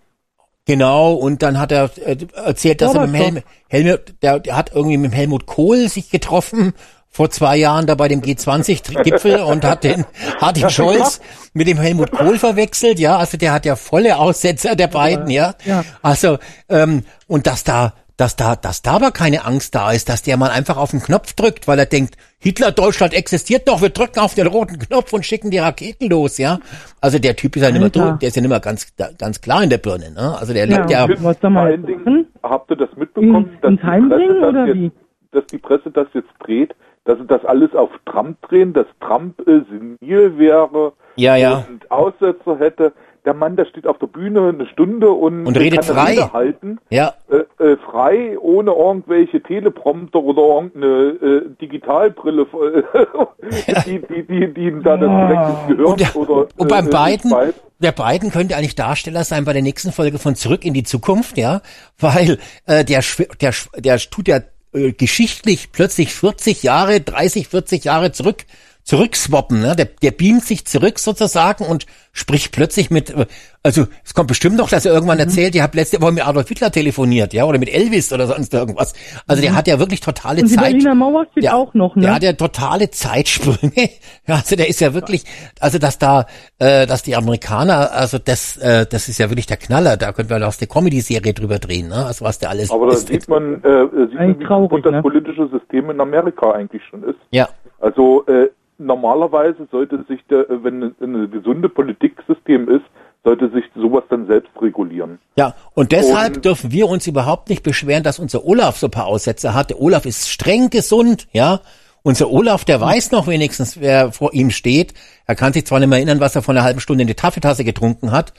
Genau. 0.66 1.12
Und 1.12 1.42
dann 1.42 1.58
hat 1.58 1.72
er 1.72 1.90
äh, 2.04 2.16
erzählt, 2.34 2.80
dass 2.80 2.94
er 2.94 3.06
mit 3.06 3.10
dem 3.10 3.14
Helmut, 3.14 3.44
Helmut 3.68 4.14
der, 4.22 4.40
der 4.40 4.56
hat 4.56 4.72
irgendwie 4.74 4.96
mit 4.96 5.12
dem 5.12 5.14
Helmut 5.14 5.46
Kohl 5.46 5.88
sich 5.88 6.10
getroffen 6.10 6.72
vor 7.14 7.30
zwei 7.30 7.56
Jahren 7.56 7.86
da 7.86 7.94
bei 7.94 8.08
dem 8.08 8.22
G20-Gipfel 8.22 9.38
und 9.40 9.64
hat 9.64 9.84
den 9.84 10.04
Hartin 10.40 10.68
Scholz 10.68 11.20
mit 11.52 11.68
dem 11.68 11.78
Helmut 11.78 12.10
Kohl 12.10 12.40
verwechselt, 12.40 12.98
ja, 12.98 13.18
also 13.18 13.36
der 13.36 13.52
hat 13.52 13.64
ja 13.64 13.76
volle 13.76 14.18
Aussetzer 14.18 14.74
der 14.74 14.88
beiden, 14.88 15.30
ja. 15.30 15.54
Ja. 15.64 15.84
Also, 16.02 16.38
ähm, 16.68 17.04
und 17.28 17.46
dass 17.46 17.62
da, 17.62 17.92
dass 18.16 18.36
da, 18.36 18.54
dass 18.56 18.82
da 18.82 18.92
aber 18.92 19.10
keine 19.10 19.44
Angst 19.44 19.74
da 19.74 19.90
ist, 19.92 20.08
dass 20.08 20.22
der 20.22 20.36
mal 20.36 20.50
einfach 20.50 20.76
auf 20.76 20.90
den 20.92 21.00
Knopf 21.02 21.32
drückt, 21.32 21.66
weil 21.66 21.78
er 21.78 21.86
denkt, 21.86 22.16
Hitler 22.38 22.70
Deutschland 22.72 23.12
existiert 23.14 23.66
noch, 23.66 23.82
wir 23.82 23.88
drücken 23.90 24.20
auf 24.20 24.34
den 24.34 24.46
roten 24.46 24.78
Knopf 24.78 25.12
und 25.12 25.24
schicken 25.26 25.50
die 25.50 25.58
Raketen 25.58 26.08
los, 26.10 26.38
ja. 26.38 26.60
Also 27.00 27.18
der 27.18 27.34
Typ 27.36 27.56
ist 27.56 27.62
ja 27.62 27.68
nicht 27.70 27.78
mehr, 27.78 27.84
Alter. 27.86 28.06
durch, 28.10 28.18
der 28.20 28.28
ist 28.28 28.36
ja 28.36 28.42
nicht 28.42 28.50
mehr 28.50 28.60
ganz, 28.60 28.86
ganz 29.18 29.40
klar 29.40 29.62
in 29.64 29.70
der 29.70 29.78
Birne, 29.78 30.10
ne. 30.12 30.36
Also 30.38 30.52
der 30.52 30.68
Ja, 30.68 30.76
lebt 30.78 30.90
ja, 30.90 31.08
was 31.22 31.42
allen 31.42 31.86
jetzt 31.86 31.88
Dingen, 31.88 32.26
habt 32.42 32.70
ihr 32.70 32.76
das 32.76 32.90
mitbekommen, 32.96 33.50
Ins- 33.50 33.60
dass, 33.62 33.70
ins 33.70 33.80
die 33.80 34.08
Presse 34.08 34.40
das 34.40 34.48
oder 34.48 34.66
jetzt, 34.66 34.76
wie? 34.76 34.92
dass 35.32 35.46
die 35.46 35.58
Presse 35.58 35.90
das 35.90 36.06
jetzt 36.14 36.28
dreht, 36.40 36.74
dass 37.06 37.18
sie 37.18 37.26
das 37.26 37.44
alles 37.44 37.74
auf 37.74 37.90
Trump 38.06 38.40
drehen, 38.42 38.72
dass 38.72 38.86
Trump 39.00 39.40
äh, 39.46 39.60
senil 39.68 40.38
wäre 40.38 40.92
Ja, 41.16 41.34
ja. 41.36 41.64
und 41.68 41.90
Aussetzer 41.90 42.58
hätte. 42.58 42.92
Der 43.24 43.34
Mann, 43.34 43.56
der 43.56 43.64
steht 43.66 43.86
auf 43.86 43.98
der 43.98 44.06
Bühne 44.06 44.48
eine 44.48 44.66
Stunde 44.66 45.10
und, 45.10 45.46
Und 45.46 45.56
redet 45.58 45.80
kann 45.80 45.94
frei. 45.96 46.10
Rede 46.10 46.32
halten. 46.32 46.78
Ja. 46.90 47.14
Äh, 47.30 47.64
äh, 47.64 47.76
frei, 47.78 48.38
ohne 48.38 48.72
irgendwelche 48.72 49.42
Teleprompter 49.42 50.20
oder 50.20 50.42
irgendeine 50.42 50.86
äh, 51.22 51.42
Digitalbrille, 51.60 52.46
die, 53.86 54.00
die, 54.00 54.22
die, 54.26 54.54
die 54.54 54.60
ihm 54.60 54.82
da 54.82 54.96
das 54.96 55.08
direkt 55.08 55.48
ins 55.48 55.68
Gehirn 55.68 55.86
Und, 55.92 56.00
der, 56.00 56.16
oder 56.16 56.46
und 56.56 56.68
beim 56.68 56.86
äh, 56.86 56.90
Biden, 56.90 57.30
Spalt. 57.30 57.54
der 57.80 57.92
Biden 57.92 58.30
könnte 58.30 58.56
eigentlich 58.56 58.74
Darsteller 58.74 59.24
sein 59.24 59.44
bei 59.44 59.52
der 59.52 59.62
nächsten 59.62 59.92
Folge 59.92 60.18
von 60.18 60.34
Zurück 60.34 60.64
in 60.64 60.74
die 60.74 60.84
Zukunft, 60.84 61.38
ja, 61.38 61.62
weil 61.98 62.38
äh, 62.66 62.84
der, 62.84 63.02
schw- 63.02 63.36
der, 63.38 63.52
der 63.80 63.98
tut 63.98 64.28
ja 64.28 64.40
äh, 64.74 64.92
geschichtlich 64.92 65.72
plötzlich 65.72 66.12
40 66.14 66.62
Jahre, 66.62 67.00
30, 67.00 67.48
40 67.48 67.84
Jahre 67.84 68.12
zurück 68.12 68.44
zurückswappen, 68.84 69.60
ne? 69.60 69.74
Der, 69.76 69.86
der 69.86 70.10
beamt 70.10 70.44
sich 70.44 70.66
zurück 70.66 70.98
sozusagen 70.98 71.64
und 71.64 71.86
spricht 72.12 72.52
plötzlich 72.52 72.90
mit, 72.90 73.10
äh, 73.10 73.26
also 73.62 73.86
es 74.04 74.12
kommt 74.14 74.28
bestimmt 74.28 74.56
noch, 74.58 74.68
dass 74.68 74.84
er 74.84 74.92
Mhm. 74.92 74.96
irgendwann 74.96 75.18
erzählt, 75.18 75.54
ihr 75.54 75.62
habt 75.62 75.74
letzte 75.74 76.00
Woche 76.02 76.12
mit 76.12 76.24
Adolf 76.26 76.46
Hitler 76.48 76.70
telefoniert, 76.70 77.32
ja, 77.32 77.44
oder 77.44 77.58
mit 77.58 77.72
Elvis 77.74 78.12
oder 78.12 78.26
sonst 78.26 78.52
irgendwas. 78.52 78.92
Also 79.26 79.40
der 79.42 79.54
hat 79.56 79.66
ja 79.66 79.78
wirklich 79.78 80.00
totale 80.00 80.36
Mhm. 80.36 80.42
Und 80.44 80.50
die 80.50 80.54
Zeit. 80.56 80.64
Berliner 80.72 80.94
Mauer 80.94 81.26
steht 81.32 81.44
Der- 81.44 81.56
auch 81.56 81.72
noch, 81.74 81.96
ne? 81.96 82.02
Der 82.02 82.14
hat 82.14 82.22
ja 82.22 82.32
totale 82.34 82.90
Zeitsprünge. 82.90 83.72
Ja, 84.26 84.36
also 84.36 84.54
der 84.56 84.68
ist 84.68 84.80
ja 84.80 84.94
wirklich, 84.94 85.24
also 85.60 85.78
dass 85.78 85.98
da, 85.98 86.26
äh, 86.58 86.86
dass 86.86 87.02
die 87.02 87.14
Amerikaner, 87.16 87.92
also 87.92 88.18
das, 88.18 88.56
äh, 88.58 88.86
das 88.86 89.08
ist 89.08 89.18
ja 89.18 89.28
wirklich 89.30 89.46
der 89.46 89.56
Knaller. 89.58 89.96
Da 89.98 90.12
könnten 90.12 90.30
wir 90.30 90.38
noch 90.38 90.54
eine 90.58 90.66
Comedy-Serie 90.66 91.34
drüber 91.34 91.58
drehen, 91.58 91.88
ne? 91.88 92.06
Also 92.06 92.24
was 92.24 92.38
der 92.38 92.50
alles 92.50 92.70
Aber 92.70 92.86
da 92.86 92.92
ist. 92.94 93.08
sieht 93.08 93.28
man, 93.28 93.62
äh, 93.64 93.86
sieht 94.08 94.14
man 94.14 94.38
wie 94.40 94.44
kaputt 94.44 94.84
das 94.86 95.02
politische 95.02 95.48
System 95.48 95.90
in 95.90 96.00
Amerika 96.00 96.52
eigentlich 96.52 96.82
schon 96.88 97.02
ist. 97.02 97.18
Ja. 97.32 97.48
Also 97.80 98.24
äh, 98.26 98.48
normalerweise 98.78 99.66
sollte 99.70 100.04
sich, 100.08 100.20
der, 100.28 100.48
äh, 100.50 100.64
wenn 100.64 100.82
ein, 100.82 100.94
ein 101.00 101.30
gesunde 101.30 101.68
Politiksystem 101.68 102.68
ist, 102.68 102.84
sollte 103.24 103.50
sich 103.50 103.64
sowas 103.74 104.04
dann 104.10 104.26
selbst 104.26 104.50
regulieren. 104.60 105.18
Ja, 105.36 105.54
und 105.74 105.92
deshalb 105.92 106.36
Und- 106.36 106.44
dürfen 106.44 106.72
wir 106.72 106.88
uns 106.88 107.06
überhaupt 107.06 107.48
nicht 107.48 107.62
beschweren, 107.62 108.02
dass 108.02 108.18
unser 108.18 108.44
Olaf 108.44 108.76
so 108.76 108.88
ein 108.88 108.90
paar 108.90 109.06
Aussätze 109.06 109.54
hat. 109.54 109.70
Der 109.70 109.80
Olaf 109.80 110.04
ist 110.04 110.28
streng 110.28 110.68
gesund, 110.70 111.26
ja. 111.32 111.60
Unser 112.02 112.30
Olaf, 112.30 112.66
der 112.66 112.82
weiß 112.82 113.12
noch 113.12 113.26
wenigstens, 113.26 113.80
wer 113.80 114.12
vor 114.12 114.34
ihm 114.34 114.50
steht. 114.50 114.92
Er 115.26 115.34
kann 115.34 115.54
sich 115.54 115.64
zwar 115.66 115.78
nicht 115.80 115.88
mehr 115.88 115.96
erinnern, 115.96 116.20
was 116.20 116.36
er 116.36 116.42
vor 116.42 116.52
einer 116.54 116.62
halben 116.62 116.80
Stunde 116.80 117.00
in 117.02 117.08
die 117.08 117.14
Kaffeetasse 117.14 117.64
getrunken 117.64 118.12
hat, 118.12 118.34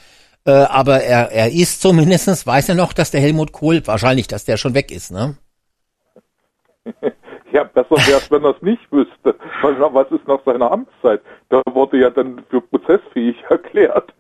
äh, 0.46 0.52
aber 0.52 1.02
er, 1.02 1.32
er 1.32 1.52
ist 1.52 1.82
zumindestens 1.82 2.46
weiß 2.46 2.70
er 2.70 2.76
noch, 2.76 2.94
dass 2.94 3.10
der 3.10 3.22
Helmut 3.22 3.54
Kohl, 3.54 3.82
wahrscheinlich, 3.88 4.28
dass 4.28 4.46
der 4.46 4.58
schon 4.58 4.76
weg 4.76 4.92
ist, 4.92 5.12
ne? 5.12 5.36
Ja, 7.56 7.64
besser 7.64 7.96
wäre 8.06 8.18
es, 8.18 8.30
wenn 8.30 8.44
er 8.44 8.50
es 8.50 8.62
nicht 8.62 8.92
wüsste. 8.92 9.34
Weil, 9.62 9.78
na, 9.80 9.94
was 9.94 10.12
ist 10.12 10.28
nach 10.28 10.42
seiner 10.46 10.70
Amtszeit? 10.70 11.22
Da 11.48 11.62
wurde 11.72 11.98
ja 11.98 12.10
dann 12.10 12.44
für 12.50 12.60
prozessfähig 12.60 13.42
erklärt, 13.50 14.14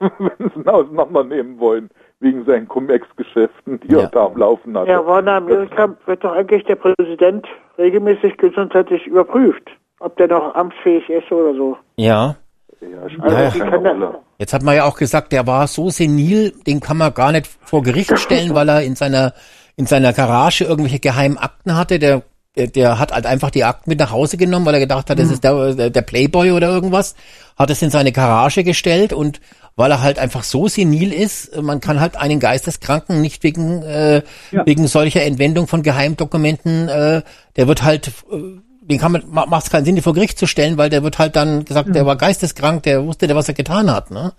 wenn 0.00 0.32
sie 0.38 0.60
ihn 0.60 0.66
auseinandernehmen 0.66 1.60
wollen, 1.60 1.90
wegen 2.20 2.46
seinen 2.46 2.66
Cum-Ex-Geschäften, 2.66 3.78
die 3.80 3.94
er 3.94 4.06
da 4.06 4.24
am 4.24 4.38
Laufen 4.38 4.76
hatte. 4.76 4.90
Ja, 4.90 5.00
aber 5.00 5.18
in 5.18 5.28
Amerika 5.28 5.94
wird 6.06 6.24
doch 6.24 6.32
eigentlich 6.32 6.64
der 6.64 6.76
Präsident 6.76 7.46
regelmäßig 7.76 8.38
gesundheitlich 8.38 9.06
überprüft, 9.06 9.68
ob 10.00 10.16
der 10.16 10.28
noch 10.28 10.54
amtsfähig 10.54 11.10
ist 11.10 11.30
oder 11.30 11.54
so. 11.54 11.76
Ja. 11.96 12.36
Ja, 12.80 13.10
spielt 13.10 13.32
ja 13.32 13.50
keine 13.50 13.76
Rolle. 13.76 14.18
Jetzt 14.38 14.54
hat 14.54 14.62
man 14.62 14.76
ja 14.76 14.84
auch 14.84 14.96
gesagt, 14.96 15.32
der 15.32 15.46
war 15.46 15.66
so 15.66 15.90
senil, 15.90 16.52
den 16.66 16.80
kann 16.80 16.96
man 16.96 17.12
gar 17.12 17.32
nicht 17.32 17.48
vor 17.48 17.82
Gericht 17.82 18.18
stellen, 18.18 18.50
weil 18.54 18.70
er 18.70 18.82
in 18.82 18.94
seiner 18.94 19.34
in 19.76 19.86
seiner 19.86 20.12
Garage 20.12 20.64
irgendwelche 20.64 21.00
geheimen 21.00 21.38
Akten 21.38 21.76
hatte. 21.76 21.98
Der 21.98 22.22
der, 22.58 22.66
der 22.66 22.98
hat 22.98 23.12
halt 23.12 23.24
einfach 23.24 23.50
die 23.50 23.64
Akten 23.64 23.88
mit 23.88 23.98
nach 23.98 24.10
Hause 24.10 24.36
genommen, 24.36 24.66
weil 24.66 24.74
er 24.74 24.80
gedacht 24.80 25.08
hat, 25.08 25.18
das 25.18 25.30
ist 25.30 25.44
der, 25.44 25.74
der- 25.74 25.90
der 25.90 26.02
Playboy 26.02 26.50
oder 26.52 26.68
irgendwas. 26.68 27.14
Hat 27.56 27.70
es 27.70 27.80
in 27.80 27.90
seine 27.90 28.12
Garage 28.12 28.62
gestellt 28.64 29.12
und 29.14 29.40
weil 29.76 29.90
er 29.92 30.02
halt 30.02 30.18
einfach 30.18 30.42
so 30.44 30.66
senil 30.68 31.12
ist, 31.12 31.56
man 31.62 31.80
kann 31.80 32.00
halt 32.00 32.16
einen 32.16 32.40
Geisteskranken 32.40 33.20
nicht 33.20 33.42
wegen 33.44 33.82
äh, 33.82 34.22
wegen 34.66 34.86
solcher 34.88 35.22
Entwendung 35.22 35.68
von 35.68 35.82
Geheimdokumenten, 35.84 36.88
äh, 36.88 37.22
der 37.56 37.68
wird 37.68 37.82
halt 37.84 38.08
äh, 38.30 38.36
den 38.82 38.98
kann 38.98 39.12
man 39.12 39.22
macht 39.30 39.64
es 39.64 39.70
keinen 39.70 39.84
Sinn, 39.84 39.96
die 39.96 40.02
vor 40.02 40.14
Gericht 40.14 40.38
zu 40.38 40.46
stellen, 40.46 40.78
weil 40.78 40.88
der 40.90 41.02
wird 41.02 41.18
halt 41.18 41.36
dann 41.36 41.64
gesagt, 41.64 41.94
der 41.94 42.06
war 42.06 42.16
geisteskrank, 42.16 42.82
der 42.84 43.04
wusste, 43.04 43.26
der 43.26 43.36
was 43.36 43.46
er 43.48 43.54
getan 43.54 43.90
hat, 43.92 44.10
ne? 44.10 44.32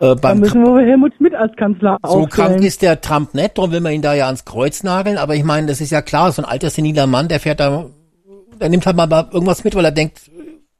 Äh, 0.00 0.16
Da 0.16 0.34
müssen 0.34 0.62
wir 0.62 0.84
Helmut 0.84 1.14
Schmidt 1.16 1.34
als 1.34 1.54
Kanzler 1.56 1.98
so 2.02 2.08
aufstellen. 2.22 2.48
krank 2.52 2.64
ist 2.64 2.82
der 2.82 3.00
Trump 3.00 3.34
nicht, 3.34 3.58
darum 3.58 3.70
will 3.70 3.80
man 3.80 3.92
ihn 3.92 4.02
da 4.02 4.14
ja 4.14 4.26
ans 4.26 4.44
Kreuz 4.44 4.82
nageln. 4.82 5.18
Aber 5.18 5.36
ich 5.36 5.44
meine, 5.44 5.66
das 5.66 5.80
ist 5.80 5.90
ja 5.90 6.02
klar, 6.02 6.32
so 6.32 6.42
ein 6.42 6.48
alter 6.48 6.70
seniler 6.70 7.06
Mann, 7.06 7.28
der 7.28 7.40
fährt 7.40 7.60
da, 7.60 7.86
der 8.60 8.68
nimmt 8.68 8.86
halt 8.86 8.96
mal 8.96 9.10
irgendwas 9.32 9.62
mit, 9.64 9.74
weil 9.74 9.84
er 9.84 9.92
denkt, 9.92 10.20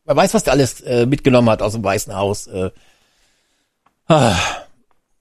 wer 0.04 0.16
weiß, 0.16 0.34
was 0.34 0.44
der 0.44 0.54
alles 0.54 0.80
äh, 0.80 1.06
mitgenommen 1.06 1.50
hat 1.50 1.62
aus 1.62 1.74
dem 1.74 1.84
Weißen 1.84 2.16
Haus. 2.16 2.46
Äh, 2.46 2.70
ah, 4.08 4.34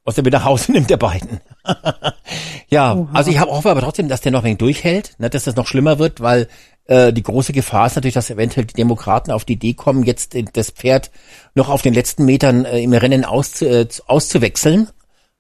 was 0.06 0.16
der 0.16 0.24
mit 0.24 0.34
nach 0.34 0.46
Hause 0.46 0.72
nimmt, 0.72 0.90
der 0.90 0.98
beiden. 0.98 1.42
ja, 2.70 3.08
also 3.14 3.30
ich 3.30 3.40
hoffe 3.40 3.70
aber 3.70 3.82
trotzdem, 3.82 4.08
dass 4.08 4.22
der 4.22 4.32
noch 4.32 4.40
ein 4.40 4.46
wenig 4.46 4.58
durchhält, 4.60 5.16
ne, 5.20 5.30
dass 5.30 5.44
das 5.44 5.56
noch 5.56 5.68
schlimmer 5.68 6.00
wird, 6.00 6.22
weil 6.22 6.48
äh, 6.86 7.14
die 7.14 7.22
große 7.22 7.54
Gefahr 7.54 7.86
ist 7.86 7.96
natürlich, 7.96 8.16
dass 8.16 8.32
eventuell 8.32 8.66
die 8.66 8.74
Demokraten 8.74 9.32
auf 9.32 9.46
die 9.46 9.54
Idee 9.54 9.74
kommen, 9.74 10.04
jetzt 10.04 10.36
das 10.54 10.72
Pferd 10.72 11.12
noch 11.56 11.70
auf 11.70 11.82
den 11.82 11.94
letzten 11.94 12.26
Metern 12.26 12.66
äh, 12.66 12.80
im 12.80 12.94
Rennen 12.94 13.26
auszu, 13.26 13.66
äh, 13.66 13.88
auszuwechseln. 14.08 14.90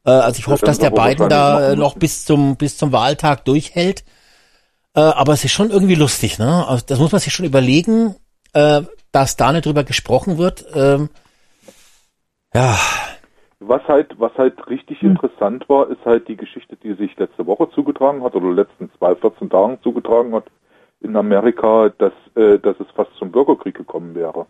Äh, 0.06 0.12
also 0.12 0.40
ich 0.40 0.48
hoffe, 0.48 0.66
dass 0.66 0.80
der 0.80 0.92
Biden 0.92 1.30
da 1.30 1.60
äh, 1.60 1.70
machen 1.70 1.80
noch 1.80 1.96
bis 1.96 2.26
zum 2.26 2.56
bis 2.56 2.78
zum 2.78 2.92
Wahltag 2.92 3.46
durchhält. 3.46 4.04
Äh, 4.96 5.02
aber 5.02 5.34
es 5.34 5.44
ist 5.44 5.52
schon 5.52 5.70
irgendwie 5.70 5.96
lustig, 5.96 6.40
ne? 6.40 6.68
Also 6.68 6.86
das 6.88 7.00
muss 7.00 7.12
man 7.12 7.22
sich 7.22 7.34
schon 7.34 7.46
überlegen, 7.46 8.16
äh, 8.54 8.82
dass 9.12 9.38
da 9.38 9.52
nicht 9.52 9.66
drüber 9.66 9.84
gesprochen 9.84 10.38
wird. 10.38 10.66
Ähm, 10.74 11.10
ja, 12.54 12.76
Was 13.60 13.84
halt, 13.88 14.20
was 14.20 14.34
halt 14.38 14.68
richtig 14.70 15.04
interessant 15.04 15.68
war, 15.70 15.90
ist 15.90 16.04
halt 16.06 16.28
die 16.28 16.38
Geschichte, 16.38 16.76
die 16.78 16.94
sich 16.94 17.16
letzte 17.18 17.46
Woche 17.46 17.70
zugetragen 17.72 18.24
hat 18.24 18.34
oder 18.34 18.52
letzten 18.52 18.90
zwei, 18.98 19.16
14 19.16 19.50
Tagen 19.50 19.80
zugetragen 19.84 20.34
hat 20.34 20.46
in 21.02 21.16
Amerika, 21.16 21.90
dass, 21.98 22.14
äh, 22.36 22.58
dass 22.58 22.80
es 22.80 22.88
fast 22.96 23.14
zum 23.18 23.32
Bürgerkrieg 23.32 23.76
gekommen 23.76 24.16
wäre. 24.16 24.48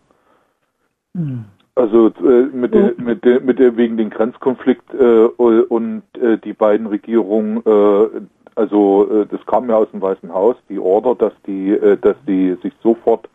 Also 1.74 2.08
äh, 2.08 2.46
mit, 2.52 2.74
der, 2.74 2.94
mit, 2.98 3.24
der, 3.24 3.40
mit 3.40 3.58
der 3.58 3.76
wegen 3.76 3.96
den 3.96 4.10
Grenzkonflikt 4.10 4.92
äh, 4.94 5.24
und 5.26 6.02
äh, 6.20 6.38
die 6.38 6.52
beiden 6.52 6.86
Regierungen, 6.86 7.62
äh, 7.64 8.20
also 8.54 9.08
äh, 9.10 9.26
das 9.26 9.44
kam 9.46 9.68
ja 9.70 9.76
aus 9.76 9.90
dem 9.90 10.02
Weißen 10.02 10.32
Haus, 10.32 10.56
die 10.68 10.78
Order, 10.78 11.14
dass 11.14 11.32
die, 11.46 11.70
äh, 11.70 11.96
dass 11.96 12.16
die 12.26 12.56
sich 12.62 12.72
sofort 12.82 13.28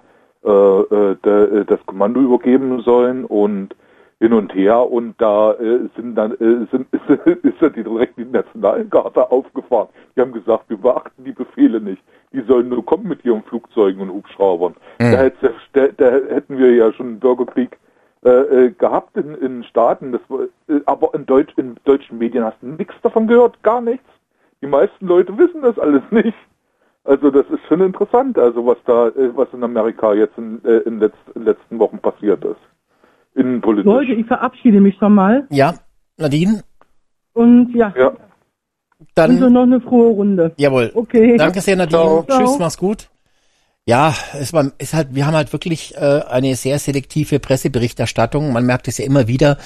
äh, 0.45 0.49
äh, 0.49 1.15
äh, 1.23 1.65
das 1.65 1.83
Kommando 1.87 2.21
übergeben 2.21 2.81
sollen 2.81 3.25
und 3.25 3.75
hin 4.19 4.33
und 4.33 4.53
her 4.55 4.89
und 4.89 5.15
da 5.19 5.53
äh, 5.53 5.89
sind 5.95 6.15
dann 6.15 6.31
äh, 6.33 6.67
sind, 6.71 6.87
ist, 6.91 7.27
ist 7.43 7.61
ja 7.61 7.69
die 7.69 7.83
direkt 7.83 8.17
die 8.17 8.25
Nationalgarde 8.25 9.29
aufgefahren. 9.29 9.89
Die 10.15 10.21
haben 10.21 10.31
gesagt, 10.31 10.69
wir 10.69 10.77
beachten 10.77 11.23
die 11.23 11.33
Befehle 11.33 11.81
nicht. 11.81 12.01
Die 12.31 12.41
sollen 12.41 12.69
nur 12.69 12.85
kommen 12.85 13.07
mit 13.07 13.25
ihren 13.25 13.43
Flugzeugen 13.43 14.01
und 14.01 14.09
Hubschraubern. 14.09 14.73
Mhm. 14.99 15.11
Da, 15.11 15.17
hätte, 15.17 15.53
da, 15.73 15.87
da 15.87 16.11
hätten 16.11 16.57
wir 16.57 16.73
ja 16.73 16.93
schon 16.93 17.07
einen 17.07 17.19
Bürgerkrieg 17.19 17.77
äh, 18.23 18.29
äh, 18.29 18.71
gehabt 18.71 19.17
in, 19.17 19.35
in 19.35 19.63
Staaten. 19.65 20.13
Das 20.13 20.21
äh, 20.67 20.79
aber 20.85 21.13
in, 21.13 21.25
Deutsch, 21.25 21.53
in 21.57 21.75
deutschen 21.83 22.17
Medien 22.17 22.43
hast 22.43 22.57
du 22.61 22.67
nichts 22.67 22.95
davon 23.03 23.27
gehört, 23.27 23.61
gar 23.63 23.81
nichts. 23.81 24.07
Die 24.61 24.67
meisten 24.67 25.05
Leute 25.05 25.37
wissen 25.37 25.61
das 25.61 25.77
alles 25.77 26.01
nicht. 26.11 26.37
Also 27.03 27.29
das 27.29 27.45
ist 27.51 27.63
schon 27.67 27.81
interessant, 27.81 28.39
also 28.39 28.65
was 28.65 28.77
da, 28.85 29.09
äh, 29.09 29.29
was 29.35 29.47
in 29.53 29.63
Amerika 29.63 30.13
jetzt 30.13 30.37
in, 30.37 30.63
äh, 30.65 30.77
in, 30.79 30.99
letz, 30.99 31.13
in 31.27 31.41
den 31.41 31.43
letzten 31.43 31.77
Wochen 31.77 31.99
passiert 31.99 32.43
ist. 32.43 32.59
Innenpolitisch. 33.35 33.85
Leute, 33.85 34.13
ich 34.13 34.25
verabschiede 34.25 34.79
mich 34.81 34.95
schon 34.97 35.13
mal. 35.13 35.45
ja, 35.49 35.75
Nadine, 36.17 36.63
Und 37.33 37.73
ja, 37.75 37.93
Ja. 37.97 38.13
dann 39.13 39.31
wünsche 39.31 39.49
noch 39.49 39.63
eine 39.63 39.81
frohe 39.81 40.13
Runde. 40.13 40.53
Jawohl. 40.57 40.91
Okay. 40.93 41.35
Danke 41.37 41.61
sehr, 41.61 41.75
Nadine. 41.75 41.99
Ciao. 41.99 42.23
Tschüss, 42.27 42.49
Ciao. 42.51 42.57
mach's 42.59 42.77
gut. 42.77 43.09
Ja, 43.87 44.15
es 44.39 44.51
war, 44.51 44.71
ist 44.79 44.93
halt, 44.95 45.09
wir 45.13 45.27
haben 45.27 45.35
halt 45.35 45.53
wirklich 45.53 45.93
äh, 45.95 46.21
eine 46.27 46.55
sehr 46.55 46.79
selektive 46.79 47.39
Presseberichterstattung. 47.39 48.51
Man 48.51 48.65
merkt 48.65 48.87
es 48.87 48.97
ja 48.97 49.05
immer 49.05 49.27
wieder. 49.27 49.57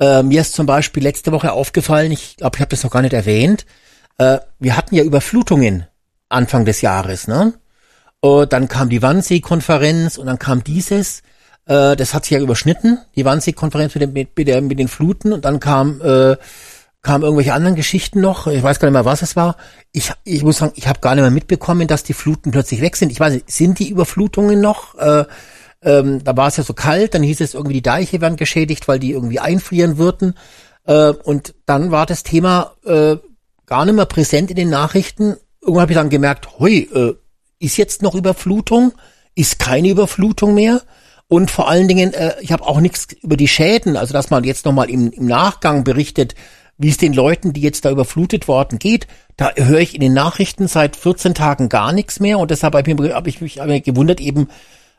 Äh, 0.00 0.22
mir 0.22 0.40
ist 0.40 0.54
zum 0.54 0.64
Beispiel 0.64 1.02
letzte 1.02 1.30
Woche 1.32 1.52
aufgefallen, 1.52 2.10
ich 2.10 2.36
glaube, 2.38 2.56
ich 2.56 2.60
habe 2.62 2.70
das 2.70 2.84
noch 2.84 2.90
gar 2.90 3.02
nicht 3.02 3.12
erwähnt. 3.12 3.66
Äh, 4.16 4.38
wir 4.58 4.76
hatten 4.78 4.94
ja 4.94 5.02
Überflutungen 5.04 5.86
Anfang 6.30 6.64
des 6.64 6.80
Jahres, 6.80 7.28
ne? 7.28 7.52
Und 8.20 8.52
dann 8.54 8.68
kam 8.68 8.88
die 8.88 9.02
Wannsee-Konferenz 9.02 10.16
und 10.16 10.26
dann 10.26 10.38
kam 10.38 10.64
dieses. 10.64 11.22
Äh, 11.66 11.96
das 11.96 12.14
hat 12.14 12.24
sich 12.24 12.32
ja 12.32 12.40
überschnitten, 12.40 12.98
die 13.14 13.24
Wannsee-Konferenz 13.24 13.94
mit, 13.94 14.12
mit, 14.12 14.36
mit, 14.36 14.62
mit 14.62 14.78
den 14.78 14.88
Fluten 14.88 15.32
und 15.32 15.44
dann 15.44 15.60
kam 15.60 16.00
äh, 16.00 16.36
kamen 17.06 17.22
irgendwelche 17.22 17.54
anderen 17.54 17.76
Geschichten 17.76 18.20
noch. 18.20 18.48
Ich 18.48 18.62
weiß 18.64 18.80
gar 18.80 18.88
nicht 18.88 18.94
mehr, 18.94 19.04
was 19.04 19.22
es 19.22 19.36
war. 19.36 19.56
Ich, 19.92 20.12
ich 20.24 20.42
muss 20.42 20.58
sagen, 20.58 20.72
ich 20.74 20.88
habe 20.88 20.98
gar 20.98 21.14
nicht 21.14 21.22
mehr 21.22 21.30
mitbekommen, 21.30 21.86
dass 21.86 22.02
die 22.02 22.14
Fluten 22.14 22.50
plötzlich 22.50 22.80
weg 22.80 22.96
sind. 22.96 23.12
Ich 23.12 23.20
weiß 23.20 23.32
nicht, 23.32 23.50
sind 23.50 23.78
die 23.78 23.88
Überflutungen 23.88 24.60
noch? 24.60 24.96
Äh, 24.96 25.24
ähm, 25.82 26.24
da 26.24 26.36
war 26.36 26.48
es 26.48 26.56
ja 26.56 26.64
so 26.64 26.74
kalt, 26.74 27.14
dann 27.14 27.22
hieß 27.22 27.40
es 27.40 27.54
irgendwie, 27.54 27.74
die 27.74 27.82
Deiche 27.82 28.20
werden 28.20 28.36
geschädigt, 28.36 28.88
weil 28.88 28.98
die 28.98 29.12
irgendwie 29.12 29.38
einfrieren 29.38 29.98
würden. 29.98 30.34
Äh, 30.84 31.10
und 31.10 31.54
dann 31.64 31.92
war 31.92 32.06
das 32.06 32.24
Thema 32.24 32.72
äh, 32.84 33.16
gar 33.66 33.84
nicht 33.84 33.94
mehr 33.94 34.06
präsent 34.06 34.50
in 34.50 34.56
den 34.56 34.70
Nachrichten. 34.70 35.36
Irgendwann 35.60 35.82
habe 35.82 35.92
ich 35.92 35.98
dann 35.98 36.10
gemerkt, 36.10 36.58
hui, 36.58 36.88
äh, 36.92 37.14
ist 37.60 37.76
jetzt 37.76 38.02
noch 38.02 38.16
Überflutung? 38.16 38.92
Ist 39.36 39.60
keine 39.60 39.90
Überflutung 39.90 40.54
mehr? 40.54 40.82
Und 41.28 41.50
vor 41.50 41.68
allen 41.68 41.88
Dingen, 41.88 42.12
äh, 42.14 42.34
ich 42.40 42.52
habe 42.52 42.64
auch 42.66 42.80
nichts 42.80 43.08
über 43.22 43.36
die 43.36 43.48
Schäden, 43.48 43.96
also 43.96 44.12
dass 44.12 44.30
man 44.30 44.44
jetzt 44.44 44.64
nochmal 44.64 44.88
im, 44.90 45.10
im 45.10 45.26
Nachgang 45.26 45.82
berichtet, 45.84 46.34
wie 46.78 46.88
es 46.88 46.98
den 46.98 47.12
Leuten, 47.14 47.52
die 47.52 47.62
jetzt 47.62 47.84
da 47.84 47.90
überflutet 47.90 48.48
worden 48.48 48.78
geht. 48.78 49.06
Da 49.36 49.50
höre 49.56 49.80
ich 49.80 49.94
in 49.94 50.00
den 50.02 50.12
Nachrichten 50.12 50.68
seit 50.68 50.94
14 50.94 51.34
Tagen 51.34 51.68
gar 51.68 51.92
nichts 51.92 52.20
mehr 52.20 52.38
und 52.38 52.50
deshalb 52.50 52.74
habe 52.74 52.88
ich, 52.90 52.96
mich- 52.98 53.12
hab 53.12 53.26
ich 53.26 53.40
mich 53.40 53.60
aber 53.62 53.80
gewundert 53.80 54.20
eben, 54.20 54.48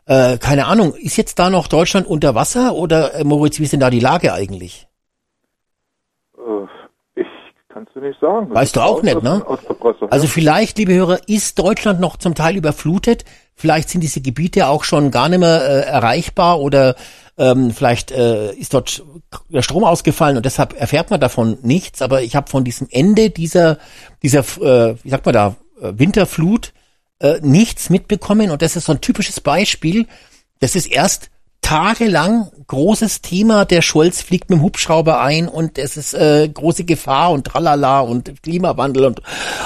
äh, 0.06 0.38
keine 0.38 0.66
Ahnung, 0.66 0.94
ist 0.96 1.18
jetzt 1.18 1.40
da 1.40 1.50
noch 1.50 1.68
Deutschland 1.68 2.08
unter 2.08 2.36
Wasser 2.36 2.74
oder 2.76 3.14
äh, 3.16 3.24
Moritz, 3.24 3.60
wie 3.60 3.64
ist 3.64 3.74
denn 3.74 3.80
da 3.80 3.90
die 3.90 4.00
Lage 4.00 4.34
eigentlich? 4.34 4.88
Äh, 6.38 7.22
ich 7.22 7.28
kann's 7.70 7.90
dir 7.94 8.02
nicht 8.02 8.20
sagen. 8.20 8.54
Weißt 8.54 8.76
du 8.76 8.82
auch 8.82 9.02
nicht, 9.04 9.22
ne? 9.24 9.44
Also 10.12 10.28
vielleicht, 10.28 10.78
liebe 10.78 10.94
Hörer, 10.94 11.20
ist 11.28 11.58
Deutschland 11.60 12.00
noch 12.00 12.18
zum 12.18 12.36
Teil 12.36 12.56
überflutet. 12.58 13.24
Vielleicht 13.60 13.90
sind 13.90 14.02
diese 14.02 14.22
Gebiete 14.22 14.68
auch 14.68 14.84
schon 14.84 15.10
gar 15.10 15.30
nicht 15.30 15.40
mehr 15.40 15.62
äh, 15.62 15.90
erreichbar 15.90 16.60
oder 16.60 16.96
ähm, 17.40 17.72
vielleicht 17.72 18.12
äh, 18.12 18.54
ist 18.54 18.76
dort 18.76 19.04
der 19.50 19.64
Strom 19.64 19.84
ausgefallen 19.84 20.38
und 20.38 20.46
deshalb 20.46 20.80
erfährt 20.80 21.10
man 21.10 21.20
davon 21.20 21.58
nichts. 21.64 22.04
Aber 22.04 22.22
ich 22.22 22.36
habe 22.36 22.52
von 22.52 22.64
diesem 22.64 22.88
Ende 22.92 23.32
dieser, 23.32 23.80
dieser, 24.22 24.42
äh, 24.42 24.96
wie 25.04 25.10
sagt 25.10 25.26
man 25.26 25.34
da, 25.34 25.56
äh, 25.82 25.94
Winterflut 25.98 26.72
äh, 27.20 27.40
nichts 27.42 27.90
mitbekommen 27.90 28.52
und 28.52 28.62
das 28.62 28.76
ist 28.76 28.86
so 28.86 28.92
ein 28.92 29.02
typisches 29.02 29.42
Beispiel. 29.42 30.06
Das 30.60 30.76
ist 30.76 30.86
erst 30.86 31.32
tagelang 31.68 32.50
großes 32.68 33.22
Thema. 33.22 33.66
Der 33.66 33.82
Scholz 33.82 34.22
fliegt 34.22 34.50
mit 34.50 34.58
dem 34.58 34.64
Hubschrauber 34.64 35.20
ein 35.20 35.50
und 35.50 35.78
es 35.78 35.98
ist 35.98 36.14
äh, 36.14 36.48
große 36.48 36.86
Gefahr 36.86 37.32
und 37.32 37.46
tralala 37.46 38.00
und 38.00 38.42
Klimawandel 38.42 39.04
und 39.04 39.22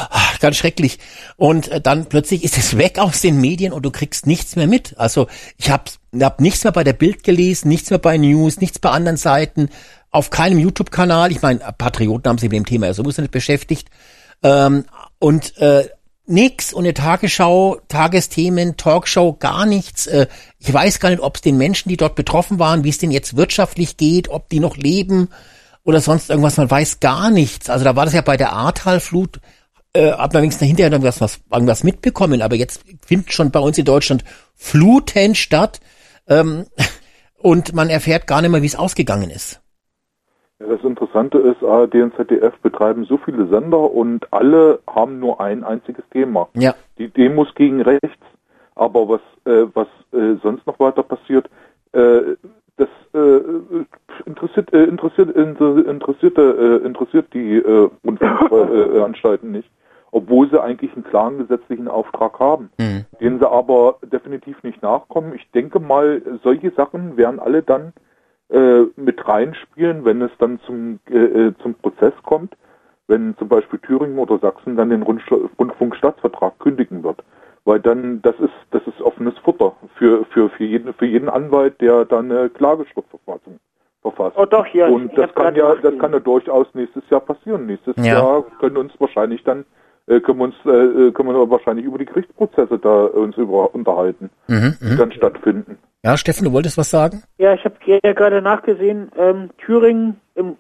ach, 0.10 0.40
ganz 0.40 0.56
schrecklich. 0.56 0.98
Und 1.38 1.68
äh, 1.68 1.80
dann 1.80 2.07
plötzlich 2.07 2.44
ist 2.44 2.57
es 2.57 2.76
weg 2.76 2.98
aus 2.98 3.22
den 3.22 3.40
Medien 3.40 3.72
und 3.72 3.84
du 3.84 3.91
kriegst 3.91 4.26
nichts 4.26 4.56
mehr 4.56 4.65
mit. 4.65 4.98
Also 4.98 5.28
ich 5.57 5.69
habe 5.69 5.91
hab 6.19 6.41
nichts 6.41 6.64
mehr 6.64 6.73
bei 6.73 6.84
der 6.84 6.94
Bild 6.94 7.23
gelesen, 7.23 7.68
nichts 7.68 7.91
mehr 7.91 7.99
bei 7.99 8.18
News, 8.18 8.60
nichts 8.60 8.80
bei 8.80 8.90
anderen 8.90 9.18
Seiten, 9.18 9.69
auf 10.10 10.32
keinem 10.32 10.57
YouTube-Kanal. 10.57 11.32
Ich 11.32 11.44
meine, 11.44 11.60
Patrioten 11.78 12.28
haben 12.28 12.40
sich 12.40 12.49
mit 12.49 12.57
dem 12.57 12.65
Thema 12.65 12.88
ja 12.88 12.95
sowieso 12.95 13.22
nicht 13.22 13.30
beschäftigt. 13.30 13.90
Ähm, 14.41 14.86
und 15.19 15.56
äh, 15.60 15.88
nix 16.32 16.74
und 16.74 16.86
eine 16.86 16.94
Tagesschau, 16.94 17.80
Tagesthemen, 17.88 18.78
Talkshow, 18.78 19.34
gar 19.34 19.66
nichts. 19.66 20.08
Äh, 20.08 20.28
ich 20.58 20.74
weiß 20.74 20.99
gar 20.99 21.10
nicht, 21.10 21.22
ob 21.22 21.36
es 21.36 21.41
den 21.41 21.58
Menschen, 21.58 21.90
die 21.90 21.98
dort 21.98 22.16
betroffen 22.16 22.60
waren, 22.60 22.84
wie 22.84 22.90
es 22.90 22.98
denen 22.98 23.12
jetzt 23.12 23.36
wirtschaftlich 23.36 23.98
geht, 23.98 24.30
ob 24.30 24.49
die 24.49 24.60
noch 24.60 24.78
leben 24.78 25.30
oder 25.84 26.02
sonst 26.02 26.30
irgendwas. 26.30 26.58
Man 26.58 26.72
weiß 26.72 26.99
gar 26.99 27.30
nichts. 27.30 27.70
Also 27.70 27.86
da 27.86 27.95
war 27.95 28.06
das 28.06 28.14
ja 28.14 28.22
bei 28.22 28.38
der 28.38 28.53
Ahrtalflut, 28.53 29.40
äh, 29.94 30.12
hat 30.12 30.34
man 30.34 30.44
wenigstens 30.44 30.68
hinterher 30.68 30.91
irgendwas, 30.91 31.22
was, 31.22 31.40
irgendwas 31.52 31.84
mitbekommen. 31.84 32.41
Aber 32.41 32.56
jetzt 32.56 32.82
finden 33.06 33.30
schon 33.32 33.52
bei 33.52 33.60
uns 33.60 33.78
in 33.78 33.86
Deutschland 33.86 34.24
Fluten 34.56 35.36
statt 35.36 35.80
ähm, 36.28 36.66
und 37.38 37.74
man 37.74 37.90
erfährt 37.90 38.28
gar 38.28 38.41
nicht 38.41 38.52
mehr, 38.52 38.62
wie 38.62 38.68
es 38.68 38.76
ausgegangen 38.76 39.30
ist. 39.30 39.62
Das 40.70 40.84
Interessante 40.84 41.38
ist, 41.40 41.64
ARD 41.64 41.96
und 41.96 42.16
ZDF 42.16 42.58
betreiben 42.62 43.06
so 43.06 43.18
viele 43.18 43.48
Sender 43.48 43.92
und 43.92 44.32
alle 44.32 44.80
haben 44.88 45.20
nur 45.20 45.42
ein 45.42 45.64
einziges 45.64 46.04
Thema. 46.12 46.50
Ja. 46.56 46.74
Die 46.98 47.08
Demos 47.10 47.54
gegen 47.56 47.82
rechts. 47.82 48.08
Aber 48.76 49.08
was, 49.10 49.22
äh, 49.46 49.68
was 49.74 49.88
äh, 50.14 50.36
sonst 50.42 50.66
noch 50.66 50.80
weiter 50.80 51.04
passiert, 51.04 51.50
äh, 51.92 52.22
das 52.78 52.88
äh, 53.14 53.42
interessiert, 54.26 54.74
äh, 54.74 54.86
interessiert, 54.86 55.36
inter, 55.36 55.86
interessiert, 55.86 56.38
äh, 56.38 56.78
interessiert 56.78 57.34
die 57.34 57.58
äh, 57.58 57.90
Rundfunkanstalten 58.06 59.52
nicht, 59.52 59.70
obwohl 60.12 60.50
sie 60.50 60.62
eigentlich 60.62 60.94
einen 60.94 61.04
klaren 61.04 61.38
gesetzlichen 61.38 61.88
Auftrag 61.88 62.40
haben, 62.40 62.70
Mhm. 62.80 63.06
den 63.20 63.40
sie 63.40 63.50
aber 63.50 63.98
definitiv 64.12 64.64
nicht 64.64 64.82
nachkommen. 64.82 65.34
Ich 65.36 65.50
denke 65.52 65.80
mal, 65.80 66.22
solche 66.44 66.72
Sachen 66.72 67.18
werden 67.18 67.40
alle 67.40 67.62
dann 67.62 67.94
äh, 68.52 68.84
mit 68.95 69.28
reinspielen, 69.28 70.03
wenn 70.06 70.22
es 70.22 70.32
dann 70.38 70.60
zum, 70.65 70.99
äh, 71.10 71.18
äh, 71.18 71.53
zum 71.61 71.73
Prozess 71.76 72.14
kommt, 72.23 72.56
wenn 73.07 73.36
zum 73.38 73.48
Beispiel 73.48 73.80
Thüringen 73.80 74.19
oder 74.19 74.40
Sachsen 74.40 74.76
dann 74.76 74.90
den 74.90 75.03
Rundsch 75.03 75.30
Rundfunkstaatsvertrag 75.57 76.60
kündigen 76.60 77.03
wird. 77.03 77.23
Weil 77.64 77.80
dann, 77.80 78.22
das 78.23 78.36
ist, 78.40 78.53
das 78.72 78.82
ist 78.88 79.02
offenes 79.02 79.38
Futter 79.40 79.76
für, 79.95 80.26
für, 80.26 80.49
für 80.49 80.64
jeden, 80.64 80.94
für 80.94 81.06
jeden 81.06 81.30
Anwalt, 81.30 81.80
der 81.80 82.06
dann 82.06 82.32
eine 82.32 82.49
Klageschriftverfassung 82.49 83.60
verfasst. 84.02 84.36
Oh 84.38 84.45
doch, 84.45 84.65
hier. 84.65 84.88
Und 84.88 85.15
das 85.18 85.34
kann 85.36 85.56
ja, 85.56 85.76
das 85.76 85.98
kann 85.99 86.11
ja 86.11 86.19
durchaus 86.19 86.68
nächstes 86.73 87.07
Jahr 87.10 87.22
passieren. 87.22 87.68
Nächstes 87.68 87.95
Ja. 87.98 88.14
Jahr 88.15 88.44
können 88.60 88.78
uns 88.78 88.94
wahrscheinlich 88.99 89.44
dann, 89.44 89.61
äh, 89.61 89.64
können 90.07 90.40
wir 90.40 90.44
uns, 90.45 90.56
äh, 90.65 91.11
können 91.11 91.30
wir 91.30 91.49
wahrscheinlich 91.49 91.86
über 91.86 91.98
die 91.98 92.06
Gerichtsprozesse 92.06 92.78
da 92.80 93.06
uns 93.06 93.38
über, 93.38 93.73
unterhalten, 93.73 94.30
Mhm, 94.48 94.76
die 94.82 94.95
dann 94.98 95.11
stattfinden. 95.11 95.78
Ja, 96.03 96.18
Steffen, 96.18 96.45
du 96.45 96.52
wolltest 96.52 96.78
was 96.78 96.90
sagen? 96.90 97.23
Ja, 97.38 97.53
ich 97.53 97.64
habe 97.64 97.76
ja 97.86 98.14
gerade 98.14 98.41
nachgesehen, 98.41 99.11
ähm, 99.18 99.49
Thüringen, 99.57 100.19
im 100.36 100.57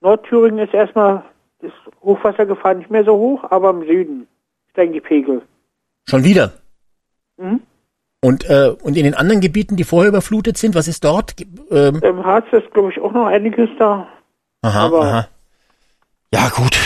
Nordthüringen 0.00 0.58
ist 0.58 0.74
erstmal 0.74 1.24
das 1.60 1.72
Hochwassergefahr 2.02 2.74
nicht 2.74 2.90
mehr 2.90 3.04
so 3.04 3.16
hoch, 3.16 3.44
aber 3.50 3.70
im 3.70 3.82
Süden 3.86 4.26
steigen 4.72 4.92
die 4.92 5.00
Pegel. 5.00 5.40
Schon 6.06 6.22
wieder. 6.24 6.52
Mhm. 7.38 7.60
Und, 8.20 8.48
äh, 8.48 8.74
und 8.82 8.96
in 8.96 9.04
den 9.04 9.14
anderen 9.14 9.40
Gebieten, 9.40 9.76
die 9.76 9.84
vorher 9.84 10.08
überflutet 10.10 10.56
sind, 10.58 10.74
was 10.74 10.88
ist 10.88 11.04
dort? 11.04 11.34
Ähm, 11.70 12.00
Im 12.02 12.24
Harz 12.24 12.46
ist, 12.52 12.70
glaube 12.72 12.90
ich, 12.90 13.00
auch 13.00 13.12
noch 13.12 13.26
einiges 13.26 13.68
da. 13.78 14.06
aha, 14.62 14.86
aber- 14.86 15.00
aha. 15.02 15.28
Ja, 16.32 16.48
gut. 16.48 16.76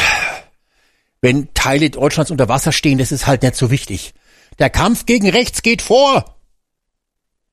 Wenn 1.21 1.53
Teile 1.55 1.91
Deutschlands 1.91 2.31
unter 2.31 2.49
Wasser 2.49 2.73
stehen, 2.73 2.99
das 2.99 3.13
ist 3.13 3.27
halt 3.27 3.43
nicht 3.43 3.57
so 3.57 3.71
wichtig. 3.71 4.15
Der 4.59 4.71
Kampf 4.71 5.07
gegen 5.07 5.29
rechts 5.29 5.63
geht 5.63 5.83
vor. 5.83 6.37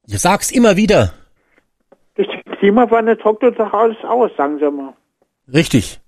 Ich 0.07 0.19
sag's 0.19 0.51
immer 0.51 0.75
wieder. 0.75 1.13
Den 2.17 2.25
Klimawandel 2.59 3.17
trocknet 3.17 3.59
doch 3.59 3.73
alles 3.73 3.97
aus, 4.03 4.31
sagen 4.37 4.59
sie 4.59 4.69
mal. 4.71 4.93
Richtig. 5.51 5.99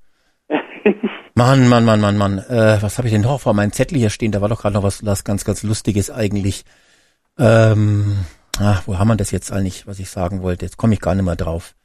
Mann, 1.35 1.67
Mann, 1.67 1.85
Mann, 1.85 1.99
Mann, 1.99 2.17
Mann. 2.17 2.39
Äh, 2.39 2.77
was 2.81 2.97
habe 2.97 3.07
ich 3.07 3.13
denn 3.13 3.21
noch 3.21 3.41
vor 3.41 3.53
meinem 3.53 3.71
Zettel 3.71 3.97
hier 3.97 4.09
stehen? 4.09 4.31
Da 4.31 4.41
war 4.41 4.49
doch 4.49 4.61
gerade 4.61 4.75
noch 4.75 4.83
was, 4.83 5.05
was 5.05 5.23
ganz, 5.23 5.45
ganz 5.45 5.63
Lustiges 5.63 6.09
eigentlich. 6.09 6.63
Ähm, 7.37 8.25
ach, 8.59 8.83
wo 8.87 8.97
haben 8.97 9.09
wir 9.09 9.15
das 9.15 9.31
jetzt 9.31 9.51
eigentlich, 9.51 9.85
was 9.85 9.99
ich 9.99 10.09
sagen 10.09 10.41
wollte? 10.41 10.65
Jetzt 10.65 10.77
komme 10.77 10.93
ich 10.93 11.01
gar 11.01 11.13
nicht 11.13 11.25
mehr 11.25 11.35
drauf. 11.35 11.75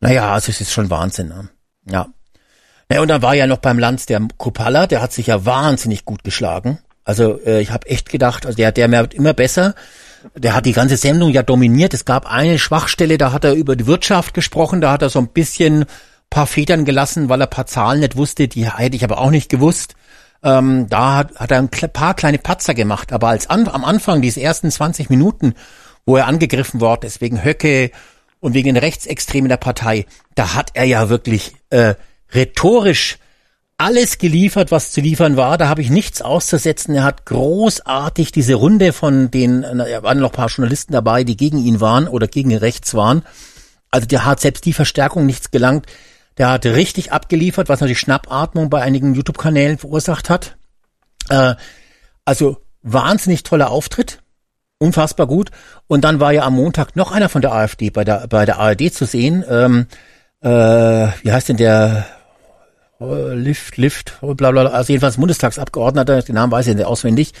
Naja, 0.00 0.32
also 0.32 0.50
es 0.50 0.60
ist 0.60 0.72
schon 0.72 0.90
Wahnsinn. 0.90 1.28
Ne? 1.28 1.48
Ja. 1.86 2.08
Naja, 2.94 3.02
und 3.02 3.08
dann 3.08 3.22
war 3.22 3.34
ja 3.34 3.48
noch 3.48 3.58
beim 3.58 3.80
Lanz 3.80 4.06
der 4.06 4.20
Kupala, 4.38 4.86
der 4.86 5.02
hat 5.02 5.12
sich 5.12 5.26
ja 5.26 5.44
wahnsinnig 5.44 6.04
gut 6.04 6.22
geschlagen. 6.22 6.78
Also 7.02 7.40
äh, 7.44 7.60
ich 7.60 7.72
habe 7.72 7.88
echt 7.88 8.08
gedacht, 8.08 8.46
also 8.46 8.54
der, 8.54 8.70
der 8.70 8.88
wird 8.88 9.14
immer 9.14 9.34
besser. 9.34 9.74
Der 10.36 10.54
hat 10.54 10.64
die 10.64 10.74
ganze 10.74 10.96
Sendung 10.96 11.30
ja 11.30 11.42
dominiert. 11.42 11.92
Es 11.92 12.04
gab 12.04 12.30
eine 12.30 12.56
Schwachstelle, 12.56 13.18
da 13.18 13.32
hat 13.32 13.42
er 13.42 13.54
über 13.54 13.74
die 13.74 13.88
Wirtschaft 13.88 14.32
gesprochen, 14.32 14.80
da 14.80 14.92
hat 14.92 15.02
er 15.02 15.08
so 15.10 15.18
ein 15.18 15.26
bisschen 15.26 15.86
paar 16.30 16.46
Federn 16.46 16.84
gelassen, 16.84 17.28
weil 17.28 17.40
er 17.40 17.48
paar 17.48 17.66
Zahlen 17.66 17.98
nicht 17.98 18.16
wusste, 18.16 18.46
die 18.46 18.70
hätte 18.70 18.94
ich 18.94 19.02
aber 19.02 19.18
auch 19.18 19.30
nicht 19.32 19.48
gewusst. 19.48 19.96
Ähm, 20.44 20.86
da 20.88 21.16
hat, 21.16 21.34
hat 21.34 21.50
er 21.50 21.58
ein 21.58 21.70
paar 21.70 22.14
kleine 22.14 22.38
Patzer 22.38 22.74
gemacht, 22.74 23.12
aber 23.12 23.26
als 23.26 23.50
an, 23.50 23.66
am 23.66 23.84
Anfang, 23.84 24.22
diese 24.22 24.40
ersten 24.40 24.70
20 24.70 25.10
Minuten, 25.10 25.54
wo 26.06 26.16
er 26.16 26.28
angegriffen 26.28 26.80
worden 26.80 27.06
ist 27.06 27.20
wegen 27.20 27.44
Höcke 27.44 27.90
und 28.38 28.54
wegen 28.54 28.66
den 28.66 28.76
Rechtsextremen 28.76 29.48
der 29.48 29.56
Partei, 29.56 30.06
da 30.36 30.54
hat 30.54 30.70
er 30.74 30.84
ja 30.84 31.08
wirklich 31.08 31.56
äh, 31.70 31.94
rhetorisch 32.34 33.18
alles 33.76 34.18
geliefert, 34.18 34.70
was 34.70 34.92
zu 34.92 35.00
liefern 35.00 35.36
war. 35.36 35.58
Da 35.58 35.68
habe 35.68 35.82
ich 35.82 35.90
nichts 35.90 36.22
auszusetzen. 36.22 36.94
Er 36.94 37.04
hat 37.04 37.26
großartig 37.26 38.32
diese 38.32 38.54
Runde 38.54 38.92
von 38.92 39.30
den, 39.30 39.62
da 39.62 40.02
waren 40.02 40.20
noch 40.20 40.30
ein 40.30 40.36
paar 40.36 40.48
Journalisten 40.48 40.92
dabei, 40.92 41.24
die 41.24 41.36
gegen 41.36 41.58
ihn 41.58 41.80
waren 41.80 42.06
oder 42.06 42.28
gegen 42.28 42.56
rechts 42.56 42.94
waren. 42.94 43.22
Also 43.90 44.06
der 44.06 44.24
hat 44.24 44.40
selbst 44.40 44.64
die 44.64 44.72
Verstärkung 44.72 45.26
nichts 45.26 45.50
gelangt. 45.50 45.86
Der 46.38 46.50
hat 46.50 46.66
richtig 46.66 47.12
abgeliefert, 47.12 47.68
was 47.68 47.80
natürlich 47.80 48.00
Schnappatmung 48.00 48.70
bei 48.70 48.82
einigen 48.82 49.14
YouTube-Kanälen 49.14 49.78
verursacht 49.78 50.30
hat. 50.30 50.56
Äh, 51.28 51.54
also 52.24 52.58
wahnsinnig 52.82 53.42
toller 53.42 53.70
Auftritt. 53.70 54.20
Unfassbar 54.78 55.26
gut. 55.26 55.50
Und 55.86 56.02
dann 56.02 56.20
war 56.20 56.32
ja 56.32 56.44
am 56.44 56.54
Montag 56.54 56.96
noch 56.96 57.12
einer 57.12 57.28
von 57.28 57.42
der 57.42 57.52
AfD 57.52 57.90
bei 57.90 58.04
der, 58.04 58.26
bei 58.28 58.44
der 58.44 58.58
ARD 58.58 58.92
zu 58.92 59.04
sehen. 59.04 59.44
Ähm, 59.48 59.86
äh, 60.40 60.48
wie 60.48 61.32
heißt 61.32 61.48
denn 61.48 61.56
der? 61.56 62.06
Äh, 63.12 63.34
Lift, 63.34 63.76
Lift, 63.76 64.18
bla 64.20 64.50
bla, 64.50 64.66
also 64.66 64.92
jedenfalls 64.92 65.16
Bundestagsabgeordneter, 65.16 66.22
den 66.22 66.34
Namen 66.34 66.52
weiß 66.52 66.66
ich 66.68 66.76
nicht 66.76 66.86
auswendig. 66.86 67.32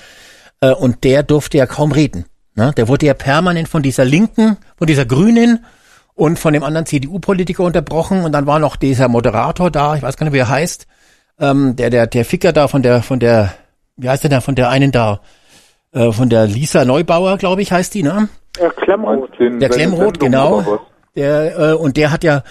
Äh, 0.60 0.72
und 0.72 1.04
der 1.04 1.22
durfte 1.22 1.58
ja 1.58 1.66
kaum 1.66 1.92
reden. 1.92 2.26
Ne? 2.54 2.72
Der 2.76 2.88
wurde 2.88 3.06
ja 3.06 3.14
permanent 3.14 3.68
von 3.68 3.82
dieser 3.82 4.04
Linken, 4.04 4.56
von 4.76 4.86
dieser 4.86 5.04
Grünen 5.04 5.64
und 6.14 6.38
von 6.38 6.52
dem 6.52 6.62
anderen 6.62 6.86
CDU-Politiker 6.86 7.64
unterbrochen. 7.64 8.24
Und 8.24 8.32
dann 8.32 8.46
war 8.46 8.58
noch 8.58 8.76
dieser 8.76 9.08
Moderator 9.08 9.70
da, 9.70 9.96
ich 9.96 10.02
weiß 10.02 10.16
gar 10.16 10.24
nicht, 10.24 10.34
wie 10.34 10.38
er 10.38 10.48
heißt, 10.48 10.86
ähm, 11.40 11.76
der, 11.76 11.90
der, 11.90 12.06
der 12.06 12.24
Ficker 12.24 12.52
da 12.52 12.68
von 12.68 12.82
der, 12.82 13.02
von 13.02 13.18
der, 13.18 13.54
wie 13.96 14.08
heißt 14.08 14.22
der 14.22 14.30
da, 14.30 14.40
von 14.40 14.54
der 14.54 14.70
einen 14.70 14.92
da, 14.92 15.20
äh, 15.92 16.12
von 16.12 16.28
der 16.28 16.46
Lisa 16.46 16.84
Neubauer, 16.84 17.38
glaube 17.38 17.62
ich, 17.62 17.72
heißt 17.72 17.94
die, 17.94 18.02
ne? 18.02 18.28
Ja, 18.60 18.70
Klemmroth. 18.70 19.30
Der 19.40 19.68
Klemmroth, 19.68 20.20
genau. 20.20 20.64
was? 20.64 20.80
Der, 21.16 21.58
äh, 21.58 21.72
und 21.74 21.96
der 21.96 22.12
hat 22.12 22.22
ja 22.24 22.42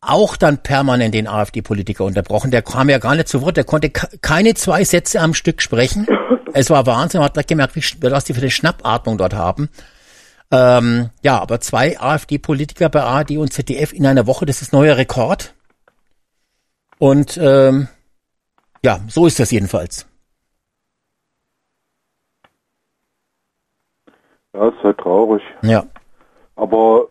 auch 0.00 0.36
dann 0.36 0.58
permanent 0.62 1.14
den 1.14 1.26
AfD-Politiker 1.26 2.04
unterbrochen. 2.04 2.50
Der 2.50 2.62
kam 2.62 2.88
ja 2.88 2.98
gar 2.98 3.14
nicht 3.16 3.28
zu 3.28 3.42
Wort. 3.42 3.56
Der 3.56 3.64
konnte 3.64 3.90
ke- 3.90 4.18
keine 4.20 4.54
zwei 4.54 4.84
Sätze 4.84 5.20
am 5.20 5.34
Stück 5.34 5.60
sprechen. 5.60 6.06
Es 6.52 6.70
war 6.70 6.86
Wahnsinn. 6.86 7.18
Man 7.18 7.26
hat 7.26 7.34
gleich 7.34 7.46
gemerkt, 7.46 7.74
wie, 7.76 7.82
was 8.10 8.24
die 8.24 8.32
für 8.34 8.40
eine 8.40 8.50
Schnappatmung 8.50 9.18
dort 9.18 9.34
haben. 9.34 9.68
Ähm, 10.50 11.10
ja, 11.22 11.38
aber 11.40 11.60
zwei 11.60 11.98
AfD-Politiker 12.00 12.88
bei 12.88 13.02
ARD 13.02 13.32
und 13.32 13.52
ZDF 13.52 13.92
in 13.92 14.06
einer 14.06 14.26
Woche, 14.26 14.46
das 14.46 14.62
ist 14.62 14.72
neuer 14.72 14.96
Rekord. 14.96 15.54
Und 16.98 17.36
ähm, 17.36 17.88
ja, 18.84 19.00
so 19.08 19.26
ist 19.26 19.38
das 19.40 19.50
jedenfalls. 19.50 20.06
Ja, 24.54 24.68
ist 24.68 24.82
halt 24.82 24.98
traurig. 24.98 25.42
Ja. 25.62 25.84
Aber 26.56 27.08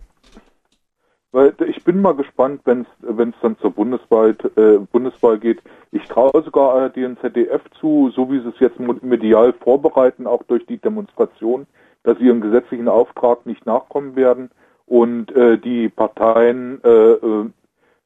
ich 1.65 1.83
bin 1.83 2.01
mal 2.01 2.15
gespannt, 2.15 2.61
wenn 2.65 2.81
es 3.01 3.35
dann 3.41 3.57
zur 3.59 3.71
Bundeswahl, 3.71 4.35
äh, 4.55 4.77
Bundeswahl 4.91 5.37
geht. 5.37 5.61
Ich 5.91 6.07
traue 6.07 6.41
sogar 6.43 6.73
ARD 6.73 6.97
und 6.97 7.19
ZDF 7.19 7.61
zu, 7.79 8.11
so 8.15 8.31
wie 8.31 8.39
sie 8.39 8.49
es 8.49 8.59
jetzt 8.59 8.79
medial 8.79 9.53
vorbereiten, 9.53 10.27
auch 10.27 10.43
durch 10.43 10.65
die 10.65 10.77
Demonstration, 10.77 11.67
dass 12.03 12.17
sie 12.17 12.25
ihrem 12.25 12.41
gesetzlichen 12.41 12.87
Auftrag 12.87 13.45
nicht 13.45 13.65
nachkommen 13.65 14.15
werden 14.15 14.49
und 14.85 15.35
äh, 15.35 15.57
die 15.57 15.89
Parteien 15.89 16.81
äh, 16.83 16.89
äh, 16.89 17.49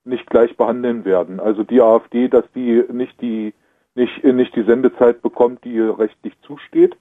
nicht 0.04 0.28
gleich 0.28 0.58
behandeln 0.58 1.06
werden. 1.06 1.40
Also 1.40 1.64
die 1.64 1.82
AfD, 1.82 2.28
dass 2.28 2.46
die 2.54 2.84
nicht 2.92 3.22
die 3.22 3.54
nicht 3.94 4.24
nicht 4.24 4.56
die 4.56 4.64
Sendezeit 4.64 5.22
bekommt, 5.22 5.64
die 5.64 5.74
ihr 5.74 5.98
rechtlich 6.00 6.34
zusteht, 6.42 6.96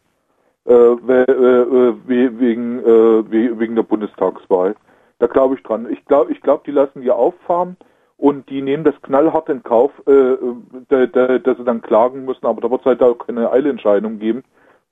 äh, 0.67 0.73
äh, 0.73 1.95
wegen 2.07 2.79
äh, 2.81 3.31
wegen 3.31 3.75
der 3.75 3.83
Bundestagswahl. 3.85 4.77
Da 5.21 5.27
glaube 5.27 5.55
ich 5.55 5.63
dran. 5.63 5.87
Ich 5.91 6.05
glaube, 6.07 6.33
ich 6.33 6.41
glaube, 6.41 6.63
die 6.67 6.73
lassen 6.73 7.03
die 7.03 7.11
auffahren 7.11 7.77
und 8.17 8.49
die 8.51 8.63
nehmen 8.63 8.85
das 8.85 9.01
knallhart 9.03 9.49
in 9.49 9.63
Kauf, 9.63 9.93
äh, 10.07 10.37
da, 10.89 11.07
da, 11.07 11.39
dass 11.39 11.57
sie 11.59 11.65
dann 11.65 11.83
klagen 11.83 12.25
müssen. 12.25 12.47
Aber 12.47 12.61
da 12.61 12.71
wird 12.71 12.81
es 12.81 12.87
halt 12.87 13.03
auch 13.03 13.19
keine 13.27 13.51
Eilentscheidung 13.53 14.19
geben, 14.19 14.43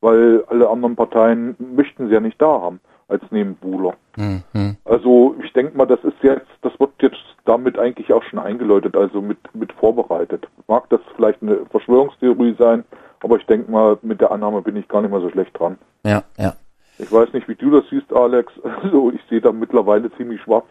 weil 0.00 0.44
alle 0.48 0.68
anderen 0.68 0.96
Parteien 0.96 1.56
möchten 1.59 2.09
sie 2.09 2.14
ja 2.14 2.20
nicht 2.20 2.40
da 2.40 2.60
haben 2.60 2.80
als 3.09 3.22
Nebenbuhler. 3.30 3.94
Mhm. 4.16 4.76
Also 4.84 5.34
ich 5.42 5.52
denke 5.55 5.76
mal, 5.76 5.86
das 5.86 6.00
ist 6.05 6.22
jetzt, 6.22 6.46
das 6.60 6.78
wird 6.78 6.90
jetzt 7.00 7.16
damit 7.46 7.78
eigentlich 7.78 8.12
auch 8.12 8.22
schon 8.24 8.38
eingeläutet, 8.38 8.96
also 8.96 9.22
mit, 9.22 9.38
mit 9.55 9.72
vorbereitet. 9.72 10.46
Mag 10.66 10.90
das 10.90 11.00
vielleicht 11.16 11.42
eine 11.42 11.64
Verschwörungstheorie 11.70 12.55
sein, 12.59 12.84
aber 13.22 13.38
ich 13.38 13.46
denke 13.46 13.70
mal, 13.70 13.96
mit 14.02 14.20
der 14.20 14.30
Annahme 14.30 14.60
bin 14.60 14.76
ich 14.76 14.86
gar 14.88 15.00
nicht 15.00 15.10
mal 15.10 15.22
so 15.22 15.30
schlecht 15.30 15.59
dran. 15.59 15.78
Ja, 16.05 16.22
ja. 16.36 16.52
Ich 16.98 17.10
weiß 17.12 17.32
nicht, 17.32 17.48
wie 17.48 17.54
du 17.54 17.70
das 17.70 17.84
siehst, 17.90 18.12
Alex. 18.12 18.52
Also 18.82 19.10
ich 19.10 19.20
sehe 19.28 19.40
da 19.40 19.52
mittlerweile 19.52 20.10
ziemlich 20.16 20.40
schwarz. 20.42 20.66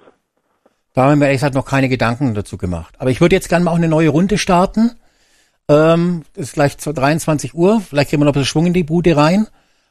Da 0.93 1.03
haben 1.09 1.19
wir 1.19 1.27
ehrlich 1.27 1.41
gesagt 1.41 1.55
noch 1.55 1.65
keine 1.65 1.89
Gedanken 1.89 2.33
dazu 2.33 2.57
gemacht. 2.57 2.95
Aber 2.97 3.09
ich 3.09 3.21
würde 3.21 3.35
jetzt 3.35 3.49
gerne 3.49 3.65
mal 3.65 3.71
auch 3.71 3.77
eine 3.77 3.87
neue 3.87 4.09
Runde 4.09 4.37
starten. 4.37 4.91
Ähm, 5.69 6.23
ist 6.35 6.53
gleich 6.53 6.77
zu 6.77 6.93
23 6.93 7.53
Uhr. 7.53 7.81
Vielleicht 7.81 8.09
kriegen 8.09 8.21
wir 8.21 8.25
noch 8.25 8.31
ein 8.31 8.33
bisschen 8.33 8.47
Schwung 8.47 8.65
in 8.67 8.73
die 8.73 8.83
Bude 8.83 9.15
rein. 9.15 9.47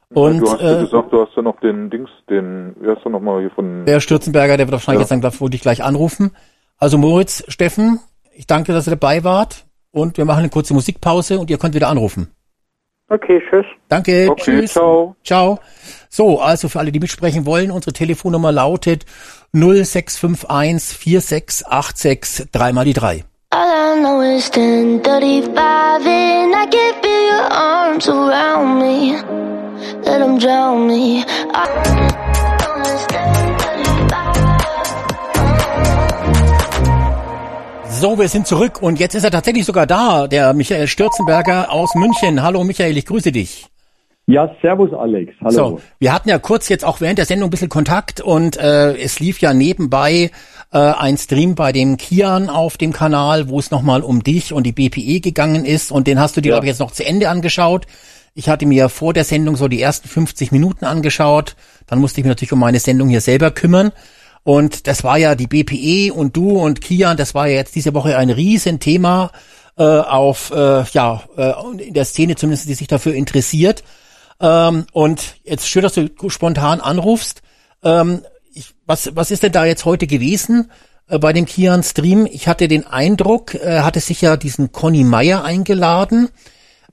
Und, 0.08 0.36
ja, 0.36 0.40
du 0.40 0.50
hast 0.50 0.60
ja 0.60 0.78
äh, 0.78 0.84
gesagt, 0.84 1.12
du 1.12 1.20
hast 1.20 1.36
ja 1.36 1.42
noch 1.42 1.60
den 1.60 1.90
Dings, 1.90 2.10
den, 2.30 2.76
wie 2.80 2.88
hast 2.88 3.04
du 3.04 3.08
nochmal 3.08 3.40
hier 3.40 3.50
von... 3.50 3.84
Der 3.86 4.00
Stürzenberger, 4.00 4.56
der 4.56 4.66
wird 4.66 4.72
wahrscheinlich 4.72 5.00
Ja. 5.00 5.02
jetzt 5.02 5.10
dann 5.10 5.20
gleich, 5.20 5.50
dich 5.50 5.60
gleich 5.60 5.82
anrufen. 5.84 6.32
Also 6.78 6.96
Moritz, 6.98 7.44
Steffen, 7.48 8.00
ich 8.32 8.46
danke, 8.46 8.72
dass 8.72 8.86
ihr 8.86 8.92
dabei 8.92 9.24
wart. 9.24 9.64
Und 9.90 10.18
wir 10.18 10.24
machen 10.24 10.40
eine 10.40 10.48
kurze 10.50 10.74
Musikpause 10.74 11.38
und 11.38 11.50
ihr 11.50 11.58
könnt 11.58 11.74
wieder 11.74 11.88
anrufen. 11.88 12.30
Okay, 13.09 13.41
tschüss. 13.49 13.65
Danke, 13.89 14.28
Okay, 14.31 14.43
tschüss. 14.43 14.73
ciao. 14.73 15.15
Ciao. 15.24 15.59
So, 16.09 16.41
also 16.41 16.69
für 16.69 16.81
alle, 16.81 16.91
die 16.91 16.99
mitsprechen 16.99 17.47
wollen, 17.47 17.70
unsere 17.70 17.93
Telefonnummer 17.93 18.51
lautet 18.51 19.05
0651 19.53 20.97
4686 20.97 22.49
dreimal 22.51 22.85
die 22.85 22.93
drei. 22.95 23.24
All 23.51 23.62
I 23.69 24.01
know 24.01 24.20
is 24.23 24.51
1035 24.51 25.55
and 25.57 26.55
I 26.55 26.66
can 26.69 26.95
feel 27.01 27.28
your 27.31 27.53
arms 27.53 28.09
around 28.09 28.78
me. 28.81 29.15
Let 30.05 30.19
them 30.19 30.39
drown 30.39 30.87
me. 30.89 31.24
I 31.55 31.66
know 31.85 32.83
is 32.83 33.07
So, 38.07 38.16
wir 38.20 38.28
sind 38.28 38.47
zurück 38.47 38.81
und 38.83 39.01
jetzt 39.01 39.16
ist 39.16 39.24
er 39.24 39.33
tatsächlich 39.33 39.65
sogar 39.65 39.85
da, 39.85 40.28
der 40.28 40.55
Michael 40.55 40.87
Stürzenberger 40.87 41.73
aus 41.73 41.97
München. 41.97 42.41
Hallo 42.41 42.62
Michael, 42.62 42.97
ich 42.97 43.05
grüße 43.05 43.33
dich. 43.33 43.66
Ja, 44.28 44.49
servus 44.62 44.93
Alex. 44.93 45.33
Hallo. 45.41 45.51
So, 45.51 45.81
wir 45.99 46.12
hatten 46.12 46.28
ja 46.28 46.39
kurz 46.39 46.69
jetzt 46.69 46.85
auch 46.85 47.01
während 47.01 47.19
der 47.19 47.24
Sendung 47.24 47.49
ein 47.49 47.51
bisschen 47.51 47.69
Kontakt 47.69 48.20
und 48.20 48.59
äh, 48.59 48.97
es 48.97 49.19
lief 49.19 49.41
ja 49.41 49.53
nebenbei 49.53 50.31
äh, 50.70 50.78
ein 50.78 51.16
Stream 51.16 51.57
bei 51.57 51.73
dem 51.73 51.97
Kian 51.97 52.49
auf 52.49 52.77
dem 52.77 52.93
Kanal, 52.93 53.49
wo 53.49 53.59
es 53.59 53.73
nochmal 53.73 54.03
um 54.03 54.23
dich 54.23 54.53
und 54.53 54.62
die 54.62 54.73
BPE 54.73 55.19
gegangen 55.19 55.65
ist 55.65 55.91
und 55.91 56.07
den 56.07 56.20
hast 56.20 56.37
du 56.37 56.41
dir, 56.41 56.51
Ja. 56.51 56.55
glaube 56.55 56.66
ich, 56.66 56.70
jetzt 56.70 56.78
noch 56.78 56.93
zu 56.93 57.05
Ende 57.05 57.28
angeschaut. 57.28 57.89
Ich 58.35 58.49
hatte 58.49 58.66
mir 58.66 58.89
vor 58.89 59.15
der 59.15 59.24
Sendung 59.24 59.57
so 59.57 59.66
die 59.66 59.83
ersten 59.83 60.07
50 60.07 60.53
Minuten 60.53 60.85
angeschaut, 60.85 61.57
dann 61.89 61.99
musste 61.99 62.20
ich 62.20 62.24
mich 62.24 62.31
natürlich 62.31 62.53
um 62.53 62.61
meine 62.61 62.78
Sendung 62.78 63.09
hier 63.09 63.20
selber 63.20 63.51
kümmern. 63.51 63.91
Und 64.47 64.86
das 64.86 65.02
war 65.02 65.18
ja 65.18 65.35
die 65.35 65.48
BPE 65.48 66.14
und 66.14 66.36
du 66.36 66.51
und 66.51 66.81
Kian, 66.81 67.16
das 67.16 67.35
war 67.35 67.48
ja 67.48 67.56
jetzt 67.56 67.74
diese 67.74 67.94
Woche 67.94 68.16
ein 68.16 68.31
Riesenthema 68.31 69.32
äh, 69.77 69.82
auf, 69.82 70.52
äh, 70.52 70.85
ja, 70.85 71.24
äh, 71.36 71.52
in 71.82 71.94
der 71.94 72.05
Szene 72.05 72.36
zumindest, 72.36 72.68
die 72.68 72.74
sich 72.74 72.86
dafür 72.86 73.12
interessiert. 73.14 73.82
Ähm, 74.39 74.86
und 74.93 75.35
jetzt 75.43 75.68
schön, 75.68 75.82
dass 75.82 75.94
du 75.94 76.09
spontan 76.28 76.81
anrufst. 76.81 77.43
Ähm, 77.82 78.23
ich, 78.55 78.73
was, 78.86 79.16
was 79.16 79.32
ist 79.32 79.43
denn 79.43 79.51
da 79.51 79.64
jetzt 79.64 79.85
heute 79.85 80.06
gewesen 80.06 80.70
äh, 81.09 81.18
bei 81.18 81.32
dem 81.32 81.47
Kian 81.47 81.82
Stream? 81.82 82.24
Ich 82.31 82.47
hatte 82.47 82.68
den 82.68 82.86
Eindruck, 82.86 83.56
äh, 83.56 83.81
hatte 83.81 83.98
sich 83.98 84.20
ja 84.20 84.36
diesen 84.36 84.70
Conny 84.70 85.02
Meyer 85.02 85.43
eingeladen, 85.43 86.28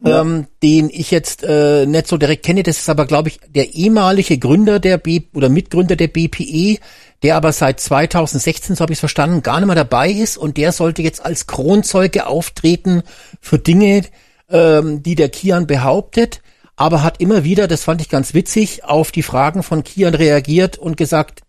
ähm, 0.04 0.48
den 0.64 0.90
ich 0.90 1.12
jetzt 1.12 1.44
äh, 1.44 1.86
nicht 1.86 2.08
so 2.08 2.18
direkt 2.18 2.44
kenne. 2.44 2.64
Das 2.64 2.80
ist 2.80 2.90
aber, 2.90 3.06
glaube 3.06 3.30
ich, 3.30 3.40
der 3.48 3.76
ehemalige 3.76 4.40
Gründer 4.40 4.80
der 4.80 4.98
B 4.98 5.22
oder 5.34 5.50
Mitgründer 5.50 5.96
der 5.96 6.08
BPE, 6.08 6.80
der 7.24 7.38
aber 7.38 7.52
seit 7.52 7.80
2016, 7.80 8.76
so 8.76 8.82
habe 8.82 8.92
ich 8.92 8.98
es 8.98 9.00
verstanden, 9.00 9.42
gar 9.42 9.60
nicht 9.60 9.68
mehr 9.68 9.76
dabei 9.76 10.10
ist 10.10 10.38
und 10.38 10.58
der 10.58 10.72
sollte 10.72 11.02
jetzt 11.02 11.26
als 11.26 11.48
Kronzeuge 11.48 12.28
auftreten 12.28 13.02
für 13.40 13.58
Dinge, 13.58 14.04
ähm, 14.50 15.02
die 15.02 15.16
der 15.16 15.30
Kian 15.30 15.66
behauptet, 15.66 16.42
aber 16.76 17.04
hat 17.04 17.22
immer 17.22 17.44
wieder, 17.44 17.68
das 17.68 17.84
fand 17.84 18.02
ich 18.02 18.10
ganz 18.10 18.34
witzig, 18.34 18.84
auf 18.84 19.12
die 19.12 19.24
Fragen 19.24 19.64
von 19.64 19.84
Kian 19.84 20.14
reagiert 20.14 20.78
und 20.78 20.98
gesagt, 20.98 21.42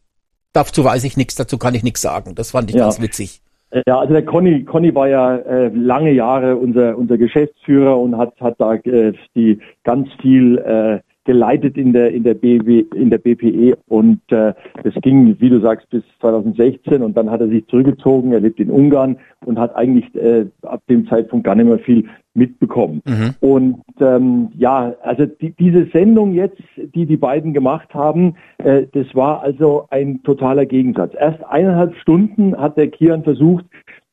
dazu 0.53 0.85
weiß 0.85 1.05
ich 1.05 1.17
nichts, 1.17 1.35
dazu 1.35 1.59
kann 1.59 1.75
ich 1.75 1.83
nichts 1.83 2.01
sagen. 2.01 2.35
Das 2.35 2.53
fand 2.53 2.71
ich 2.71 2.77
Ja. 2.77 2.85
ganz 2.85 3.01
witzig. 3.01 3.41
Ja, 3.87 3.99
also 3.99 4.13
der 4.13 4.25
Conny, 4.25 4.63
Conny 4.63 4.95
war 4.95 5.09
ja 5.09 5.37
äh, 5.37 5.69
lange 5.75 6.13
Jahre 6.13 6.55
unser, 6.55 6.97
unser 6.97 7.19
Geschäftsführer 7.19 7.99
und 7.99 8.17
hat, 8.17 8.41
hat 8.41 8.55
da 8.59 8.75
äh, 8.75 9.13
die 9.35 9.59
ganz 9.83 10.09
viel 10.23 10.59
äh, 10.59 11.01
geleitet 11.25 11.77
in 11.77 11.93
der 11.93 12.13
in 12.13 12.23
der 12.23 12.35
BW, 12.35 12.85
in 12.95 13.11
der 13.11 13.19
BPE 13.19 13.77
und 13.89 14.21
äh, 14.31 14.53
das 14.83 14.95
ging, 15.03 15.37
wie 15.41 15.49
du 15.49 15.61
sagst, 15.61 15.89
bis 15.91 16.03
2016 16.21 17.03
und 17.03 17.17
dann 17.17 17.31
hat 17.31 17.41
er 17.41 17.49
sich 17.49 17.67
zurückgezogen. 17.67 18.33
Er 18.33 18.41
lebt 18.41 18.61
in 18.61 18.71
Ungarn 18.71 19.17
und 19.45 19.59
hat 19.59 19.75
eigentlich 19.77 20.15
äh, 20.15 20.47
ab 20.63 20.83
dem 20.89 21.07
Zeitpunkt 21.09 21.45
gar 21.45 21.55
nicht 21.55 21.67
mehr 21.67 21.79
viel 21.79 22.05
mitbekommen. 22.35 23.01
Und 23.41 23.83
ähm, 24.01 24.49
ja, 24.57 24.95
also 25.03 25.25
die, 25.27 25.53
diese 25.53 25.87
Sendung 25.93 26.35
jetzt, 26.35 26.61
die 26.77 27.07
die 27.07 27.17
beiden 27.17 27.55
gemacht 27.55 27.95
haben, 27.95 28.35
äh, 28.59 28.87
das 28.93 29.07
war 29.15 29.43
also 29.43 29.87
ein 29.91 30.23
totaler 30.25 30.67
Gegensatz. 30.67 31.13
Erst 31.19 31.45
eineinhalb 31.45 31.95
Stunden 31.97 32.57
hat 32.57 32.77
der 32.77 32.89
Kian 32.89 33.23
versucht, 33.23 33.65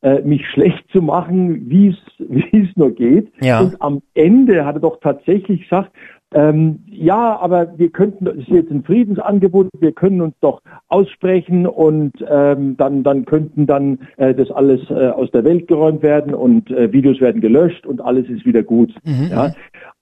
äh, 0.04 0.22
mich 0.22 0.48
schlecht 0.48 0.84
zu 0.92 1.02
machen, 1.02 1.70
wie 1.70 1.90
es 1.90 1.98
wie 2.30 2.64
es 2.64 2.76
nur 2.76 2.92
geht. 2.92 3.32
Ja. 3.42 3.62
Und 3.62 3.82
am 3.82 4.02
Ende 4.14 4.66
hat 4.66 4.76
er 4.76 4.82
doch 4.82 5.00
tatsächlich 5.00 5.64
gesagt, 5.64 5.92
ähm, 6.34 6.80
ja, 6.88 7.38
aber 7.40 7.78
wir 7.78 7.90
könnten, 7.90 8.24
das 8.24 8.38
ist 8.38 8.48
jetzt 8.48 8.72
ein 8.72 8.84
Friedensangebot, 8.84 9.68
wir 9.80 9.92
können 9.92 10.22
uns 10.22 10.34
doch 10.40 10.62
aussprechen 10.88 11.68
und 11.68 12.14
ähm, 12.30 12.78
dann, 12.78 13.04
dann 13.04 13.26
könnten 13.26 13.68
dann 13.68 14.00
äh, 14.16 14.34
das 14.34 14.50
alles 14.50 14.90
äh, 14.90 15.10
aus 15.10 15.30
der 15.32 15.44
Welt 15.44 15.68
geräumt 15.68 16.04
werden 16.04 16.34
und 16.34 16.72
äh, 16.72 16.94
Videos 16.94 17.20
werden 17.20 17.42
gelöscht 17.42 17.86
und 17.86 18.00
alles 18.00 18.30
ist 18.30 18.46
wieder 18.46 18.64
gut. 18.64 18.94
Ja. 19.04 19.54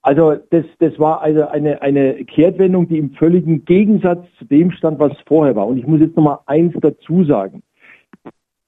Also 0.03 0.35
das, 0.51 0.65
das 0.79 0.97
war 0.99 1.21
also 1.21 1.47
eine, 1.47 1.81
eine 1.81 2.23
Kehrtwendung, 2.25 2.87
die 2.87 2.99
im 2.99 3.11
völligen 3.11 3.65
Gegensatz 3.65 4.25
zu 4.37 4.45
dem 4.45 4.71
stand, 4.71 4.99
was 4.99 5.13
vorher 5.25 5.55
war. 5.55 5.67
Und 5.67 5.77
ich 5.77 5.87
muss 5.87 5.99
jetzt 5.99 6.15
noch 6.15 6.23
mal 6.23 6.39
eins 6.45 6.73
dazu 6.79 7.23
sagen. 7.23 7.63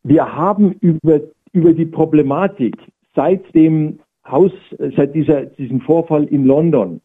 Wir 0.03 0.35
haben 0.35 0.73
über, 0.81 1.21
über 1.53 1.73
die 1.73 1.85
Problematik 1.85 2.75
seit 3.15 3.53
dem 3.53 3.99
Haus, 4.27 4.51
seit 4.95 5.13
dieser, 5.15 5.45
diesem 5.45 5.81
Vorfall 5.81 6.25
in 6.25 6.45
London 6.45 7.01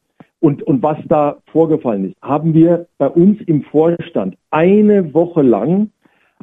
und, 0.46 0.62
und 0.62 0.80
was 0.80 0.96
da 1.08 1.38
vorgefallen 1.50 2.10
ist, 2.10 2.22
haben 2.22 2.54
wir 2.54 2.86
bei 2.98 3.08
uns 3.08 3.40
im 3.48 3.64
Vorstand 3.64 4.36
eine 4.52 5.12
Woche 5.12 5.42
lang 5.42 5.90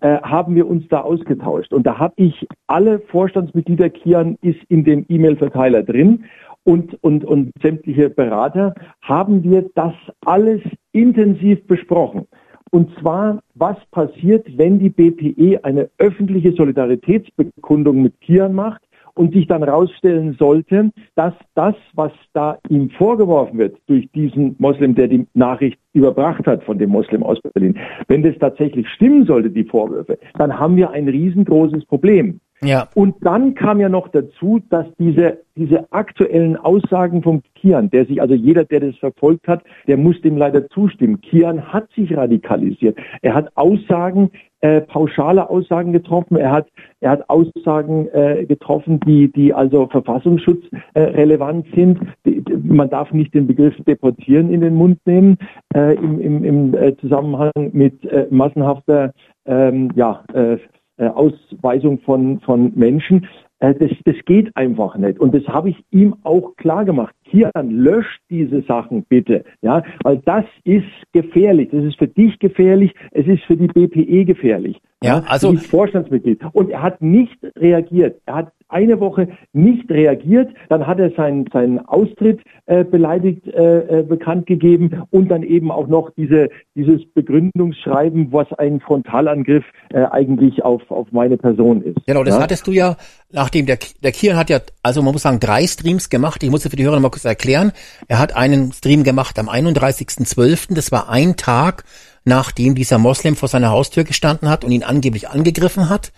äh, 0.02 0.18
haben 0.22 0.56
wir 0.56 0.68
uns 0.68 0.86
da 0.90 1.00
ausgetauscht. 1.00 1.72
Und 1.72 1.88
da 1.88 2.00
habe 2.00 2.14
ich 2.18 2.46
alle 2.68 3.00
Vorstandsmitglieder, 3.00 3.90
Kian 3.90 4.38
ist 4.42 4.60
in 4.68 4.84
dem 4.84 5.06
E-Mail-Verteiler 5.08 5.84
drin 5.84 6.26
und, 6.66 7.02
und, 7.02 7.24
und 7.24 7.54
sämtliche 7.62 8.10
Berater, 8.10 8.76
haben 9.02 9.42
wir 9.42 9.70
das 9.74 9.94
alles 10.26 10.60
intensiv 10.92 11.66
besprochen. 11.68 12.28
Und 12.72 12.94
zwar, 13.00 13.40
was 13.56 13.78
passiert, 13.92 14.46
wenn 14.58 14.80
die 14.80 14.90
BPE 14.90 15.64
eine 15.64 15.90
öffentliche 15.98 16.52
Solidaritätsbekundung 16.52 18.02
mit 18.02 18.20
Kian 18.20 18.54
macht 18.54 18.82
und 19.16 19.34
sich 19.34 19.48
dann 19.48 19.64
herausstellen 19.64 20.36
sollte, 20.40 20.92
dass 21.16 21.34
das, 21.56 21.76
was 21.94 22.12
da 22.34 22.58
ihm 22.70 22.90
vorgeworfen 22.92 23.60
wird 23.60 23.78
durch 23.88 24.10
diesen 24.12 24.56
Moslem, 24.60 24.96
der 24.96 25.08
die 25.08 25.28
Nachricht 25.34 25.80
überbracht 25.94 26.46
hat 26.48 26.64
von 26.64 26.78
dem 26.78 26.90
Moslem 26.90 27.24
aus 27.24 27.40
Berlin, 27.54 27.78
wenn 28.08 28.24
das 28.24 28.38
tatsächlich 28.40 28.88
stimmen 28.90 29.26
sollte, 29.26 29.50
die 29.50 29.64
Vorwürfe, 29.64 30.18
dann 30.38 30.58
haben 30.58 30.76
wir 30.76 30.92
ein 30.92 31.08
riesengroßes 31.08 31.86
Problem. 31.86 32.40
Ja. 32.64 32.88
Und 32.96 33.16
dann 33.22 33.56
kam 33.56 33.80
ja 33.80 33.90
noch 33.90 34.08
dazu, 34.08 34.62
dass 34.70 34.86
diese, 34.98 35.40
diese 35.56 35.92
aktuellen 35.92 36.56
Aussagen 36.56 37.22
vom 37.22 37.42
Kian, 37.56 37.90
der 37.90 38.06
sich, 38.06 38.22
also 38.22 38.34
jeder, 38.34 38.64
der 38.64 38.80
das 38.80 38.96
verfolgt 38.98 39.48
hat, 39.48 39.64
der 39.88 39.98
muss 39.98 40.20
dem 40.22 40.38
leider 40.38 40.70
zustimmen. 40.70 41.20
Kian 41.22 41.74
hat 41.74 41.92
sich 41.94 42.16
radikalisiert. 42.16 42.98
Er 43.22 43.34
hat 43.34 43.50
Aussagen, 43.56 44.32
äh, 44.64 44.80
pauschale 44.80 45.50
Aussagen 45.50 45.92
getroffen. 45.92 46.38
Er 46.38 46.52
hat, 46.52 46.68
er 47.02 47.12
hat 47.12 47.30
Aussagen 47.30 48.08
äh, 48.14 48.46
getroffen, 48.46 49.02
die, 49.02 49.30
die 49.30 49.54
also 49.54 49.88
verfassungsschutzrelevant 49.88 51.68
äh, 51.68 51.76
sind. 51.76 52.00
Die, 52.26 52.42
die, 52.42 52.54
man 52.64 52.90
darf 52.90 53.12
nicht 53.12 53.34
den 53.34 53.46
Begriff 53.46 53.76
deportieren 53.86 54.50
in 54.54 54.62
den 54.62 54.76
Mund 54.76 55.00
nehmen 55.06 55.38
äh, 55.76 55.96
im, 55.96 56.22
im, 56.22 56.46
im 56.46 56.74
äh, 56.76 56.96
Zusammenhang 56.96 57.52
mit 57.74 58.06
äh, 58.06 58.28
massenhafter 58.30 59.12
ähm, 59.46 59.92
ja, 59.96 60.24
äh, 60.34 60.58
äh, 60.96 61.08
Ausweisung 61.08 62.00
von, 62.00 62.40
von 62.40 62.72
Menschen. 62.76 63.28
Äh, 63.60 63.74
das, 63.76 63.92
das 64.06 64.16
geht 64.26 64.56
einfach 64.56 64.96
nicht. 64.96 65.20
Und 65.20 65.36
das 65.36 65.46
habe 65.46 65.72
ich 65.72 65.84
ihm 65.92 66.16
auch 66.24 66.56
klar 66.56 66.86
gemacht. 66.86 67.14
Kian, 67.34 67.72
löscht 67.72 68.22
diese 68.30 68.62
Sachen 68.62 69.04
bitte. 69.10 69.44
Ja, 69.64 69.82
weil 70.04 70.22
das 70.24 70.46
ist 70.66 70.86
gefährlich. 71.14 71.70
Das 71.72 71.84
ist 71.84 71.98
für 71.98 72.08
dich 72.08 72.38
gefährlich. 72.38 72.94
Es 73.12 73.26
ist 73.26 73.44
für 73.46 73.58
die 73.58 73.68
BPE 73.68 74.26
gefährlich. 74.26 74.80
Ja, 75.04 75.24
also. 75.28 75.52
Bist 75.52 75.68
Vorstandsmitglied. 75.68 76.42
Und 76.54 76.70
er 76.70 76.84
hat 76.84 77.02
nicht 77.02 77.38
reagiert. 77.58 78.22
Er 78.26 78.36
hat 78.36 78.52
eine 78.70 79.00
Woche 79.00 79.28
nicht 79.54 79.90
reagiert. 79.90 80.50
Dann 80.70 80.88
hat 80.88 81.00
er 81.00 81.12
seinen, 81.12 81.48
seinen 81.52 81.80
Austritt 81.86 82.42
äh, 82.66 82.84
beleidigt 82.84 83.48
äh, 83.48 84.00
äh, 84.00 84.04
bekannt 84.04 84.48
gegeben 84.48 85.04
und 85.12 85.30
dann 85.30 85.44
eben 85.44 85.72
auch 85.72 85.88
noch 85.88 86.10
diese, 86.12 86.50
dieses 86.76 87.02
Begründungsschreiben, 87.14 88.32
was 88.32 88.52
ein 88.54 88.80
Frontalangriff 88.80 89.64
äh, 89.90 90.06
eigentlich 90.06 90.64
auf, 90.64 90.90
auf 90.90 91.12
meine 91.12 91.38
Person 91.38 91.84
ist. 91.84 91.98
Genau, 92.08 92.24
das 92.24 92.36
ja? 92.36 92.42
hattest 92.42 92.66
du 92.66 92.72
ja, 92.72 92.96
nachdem 93.32 93.66
der, 93.66 93.78
der 94.02 94.12
Kian 94.12 94.38
hat 94.38 94.50
ja, 94.50 94.60
also 94.82 95.02
man 95.02 95.14
muss 95.14 95.22
sagen, 95.22 95.40
drei 95.40 95.68
Streams 95.68 96.10
gemacht. 96.10 96.42
Ich 96.44 96.50
muss 96.50 96.64
für 96.64 96.76
die 96.76 96.84
Hörer 96.84 96.96
noch 96.96 97.04
mal 97.04 97.10
kurz 97.24 97.26
erklären. 97.26 97.72
Er 98.08 98.20
hat 98.20 98.36
einen 98.36 98.72
Stream 98.74 99.04
gemacht 99.04 99.40
am 99.40 99.50
31.12. 99.50 100.74
Das 100.74 100.92
war 100.92 101.10
ein 101.10 101.36
Tag 101.36 101.84
nachdem 102.26 102.74
dieser 102.74 103.00
Moslem 103.00 103.36
vor 103.36 103.50
seiner 103.50 103.72
Haustür 103.72 104.06
gestanden 104.06 104.48
hat 104.48 104.64
und 104.64 104.72
ihn 104.72 104.86
angeblich 104.86 105.28
angegriffen 105.28 105.90
hat. 105.90 106.14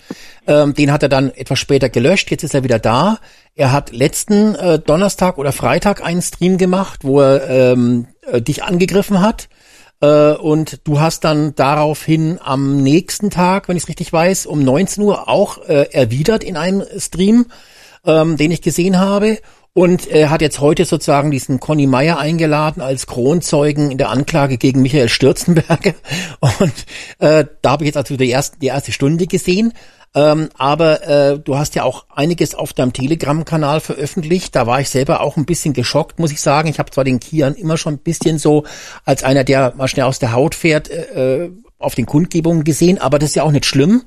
Ähm, 0.46 0.76
den 0.76 0.92
hat 0.92 1.02
er 1.02 1.10
dann 1.10 1.32
etwas 1.32 1.58
später 1.58 1.90
gelöscht, 1.90 2.30
jetzt 2.30 2.44
ist 2.44 2.54
er 2.54 2.64
wieder 2.64 2.78
da. 2.78 3.18
Er 3.56 3.72
hat 3.72 3.92
letzten 3.92 4.54
äh, 4.54 4.78
Donnerstag 4.78 5.40
oder 5.40 5.52
Freitag 5.52 6.06
einen 6.06 6.22
Stream 6.22 6.60
gemacht, 6.60 7.00
wo 7.02 7.22
er 7.22 7.50
ähm, 7.50 8.06
äh, 8.22 8.40
dich 8.40 8.62
angegriffen 8.62 9.20
hat. 9.20 9.50
Äh, 10.00 10.34
und 10.34 10.82
du 10.84 11.00
hast 11.00 11.24
dann 11.24 11.56
daraufhin 11.56 12.38
am 12.40 12.84
nächsten 12.84 13.32
Tag, 13.32 13.68
wenn 13.68 13.76
ich 13.76 13.82
es 13.86 13.90
richtig 13.90 14.14
weiß, 14.14 14.46
um 14.46 14.64
19 14.64 15.04
Uhr 15.04 15.28
auch 15.28 15.58
äh, 15.68 15.92
erwidert 15.92 16.44
in 16.44 16.56
einem 16.56 16.84
Stream, 17.00 17.48
ähm, 18.06 18.38
den 18.38 18.52
ich 18.52 18.62
gesehen 18.62 19.00
habe. 19.00 19.40
Und 19.78 20.08
er 20.08 20.30
hat 20.30 20.42
jetzt 20.42 20.62
heute 20.62 20.86
sozusagen 20.86 21.32
diesen 21.32 21.60
Conny 21.60 21.86
Meyer 21.86 22.18
eingeladen 22.18 22.82
als 22.82 23.08
Kronzeugen 23.08 23.92
in 23.92 23.98
der 23.98 24.10
Anklage 24.10 24.58
gegen 24.58 24.82
Michael 24.82 25.10
Stürzenberger. 25.10 25.94
Und 26.40 26.86
äh, 27.20 27.44
da 27.62 27.72
habe 27.72 27.84
ich 27.84 27.88
jetzt 27.88 27.98
also 27.98 28.16
die 28.16 28.30
erste, 28.30 28.58
die 28.58 28.68
erste 28.68 28.94
Stunde 28.94 29.28
gesehen. 29.28 29.74
Ähm, 30.16 30.48
aber 30.58 31.06
äh, 31.06 31.40
du 31.40 31.58
hast 31.58 31.76
ja 31.76 31.84
auch 31.84 32.06
einiges 32.10 32.56
auf 32.56 32.72
deinem 32.72 32.94
Telegram-Kanal 32.94 33.82
veröffentlicht. 33.82 34.56
Da 34.56 34.66
war 34.66 34.80
ich 34.80 34.90
selber 34.90 35.20
auch 35.20 35.36
ein 35.36 35.46
bisschen 35.46 35.74
geschockt, 35.74 36.20
muss 36.20 36.32
ich 36.32 36.40
sagen. 36.40 36.70
Ich 36.70 36.80
habe 36.80 36.90
zwar 36.90 37.04
den 37.04 37.20
Kian 37.20 37.54
immer 37.54 37.78
schon 37.78 37.96
ein 37.96 38.00
bisschen 38.00 38.38
so 38.38 38.64
als 39.04 39.26
einer, 39.26 39.44
der 39.44 39.74
mal 39.76 39.90
schnell 39.90 40.06
aus 40.06 40.20
der 40.20 40.32
Haut 40.32 40.56
fährt, 40.56 40.90
äh, 40.90 41.50
auf 41.80 41.96
den 41.96 42.06
Kundgebungen 42.06 42.64
gesehen, 42.64 42.98
aber 42.98 43.20
das 43.20 43.32
ist 43.32 43.36
ja 43.36 43.44
auch 43.44 43.52
nicht 43.52 43.66
schlimm. 43.66 44.04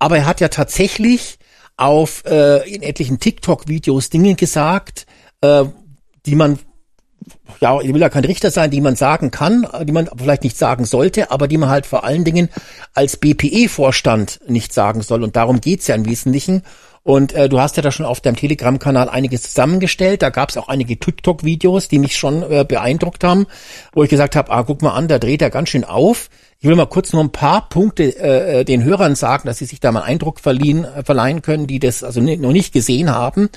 Aber 0.00 0.16
er 0.16 0.26
hat 0.26 0.40
ja 0.40 0.48
tatsächlich 0.48 1.38
auf 1.76 2.24
äh, 2.26 2.68
in 2.68 2.82
etlichen 2.82 3.18
TikTok-Videos 3.18 4.10
Dinge 4.10 4.34
gesagt, 4.34 5.06
äh, 5.40 5.64
die 6.26 6.34
man 6.34 6.58
ja, 7.60 7.80
ich 7.80 7.92
will 7.92 8.00
ja 8.00 8.08
kein 8.08 8.24
Richter 8.24 8.50
sein, 8.50 8.70
die 8.70 8.80
man 8.80 8.96
sagen 8.96 9.30
kann, 9.30 9.66
die 9.84 9.92
man 9.92 10.08
vielleicht 10.16 10.42
nicht 10.42 10.56
sagen 10.56 10.84
sollte, 10.84 11.30
aber 11.30 11.46
die 11.46 11.58
man 11.58 11.68
halt 11.68 11.86
vor 11.86 12.04
allen 12.04 12.24
Dingen 12.24 12.48
als 12.94 13.16
BPE-Vorstand 13.16 14.40
nicht 14.48 14.72
sagen 14.72 15.02
soll. 15.02 15.22
Und 15.22 15.36
darum 15.36 15.60
geht's 15.60 15.86
ja 15.86 15.94
im 15.94 16.04
Wesentlichen. 16.04 16.62
Und 17.04 17.32
äh, 17.32 17.48
du 17.48 17.60
hast 17.60 17.76
ja 17.76 17.82
da 17.82 17.90
schon 17.90 18.06
auf 18.06 18.20
deinem 18.20 18.36
Telegram-Kanal 18.36 19.08
einiges 19.08 19.42
zusammengestellt. 19.42 20.22
Da 20.22 20.30
gab 20.30 20.50
es 20.50 20.56
auch 20.56 20.68
einige 20.68 20.98
TikTok-Videos, 20.98 21.88
die 21.88 21.98
mich 21.98 22.16
schon 22.16 22.42
äh, 22.42 22.64
beeindruckt 22.66 23.24
haben, 23.24 23.46
wo 23.92 24.04
ich 24.04 24.10
gesagt 24.10 24.36
habe, 24.36 24.52
ah, 24.52 24.62
guck 24.62 24.82
mal 24.82 24.92
an, 24.92 25.08
da 25.08 25.18
dreht 25.18 25.42
er 25.42 25.50
ganz 25.50 25.70
schön 25.70 25.84
auf. 25.84 26.28
Ich 26.62 26.68
will 26.68 26.76
mal 26.76 26.86
kurz 26.86 27.12
nur 27.12 27.24
ein 27.24 27.32
paar 27.32 27.68
Punkte 27.68 28.04
äh, 28.04 28.60
äh 28.60 28.64
den 28.64 28.84
Hörern 28.84 29.16
sagen, 29.16 29.48
dass 29.48 29.58
sie 29.58 29.64
sich 29.64 29.80
da 29.80 29.90
mal 29.90 30.02
Eindruck 30.02 30.38
verliehen, 30.38 30.84
äh, 30.84 31.02
verleihen 31.02 31.42
können, 31.42 31.66
die 31.66 31.80
das 31.80 32.04
also 32.04 32.20
noch 32.20 32.52
nicht 32.52 32.72
gesehen 32.72 33.10
haben. 33.10 33.48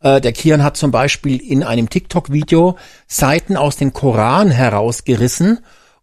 Äh, 0.00 0.20
der 0.20 0.30
Kian 0.30 0.62
hat 0.62 0.76
zum 0.76 0.92
Beispiel 0.92 1.42
in 1.42 1.64
einem 1.64 1.90
TikTok-Video 1.90 2.76
Seiten 3.08 3.56
aus 3.56 3.78
dem 3.78 3.92
Koran 3.92 4.52
herausgerissen, 4.52 5.58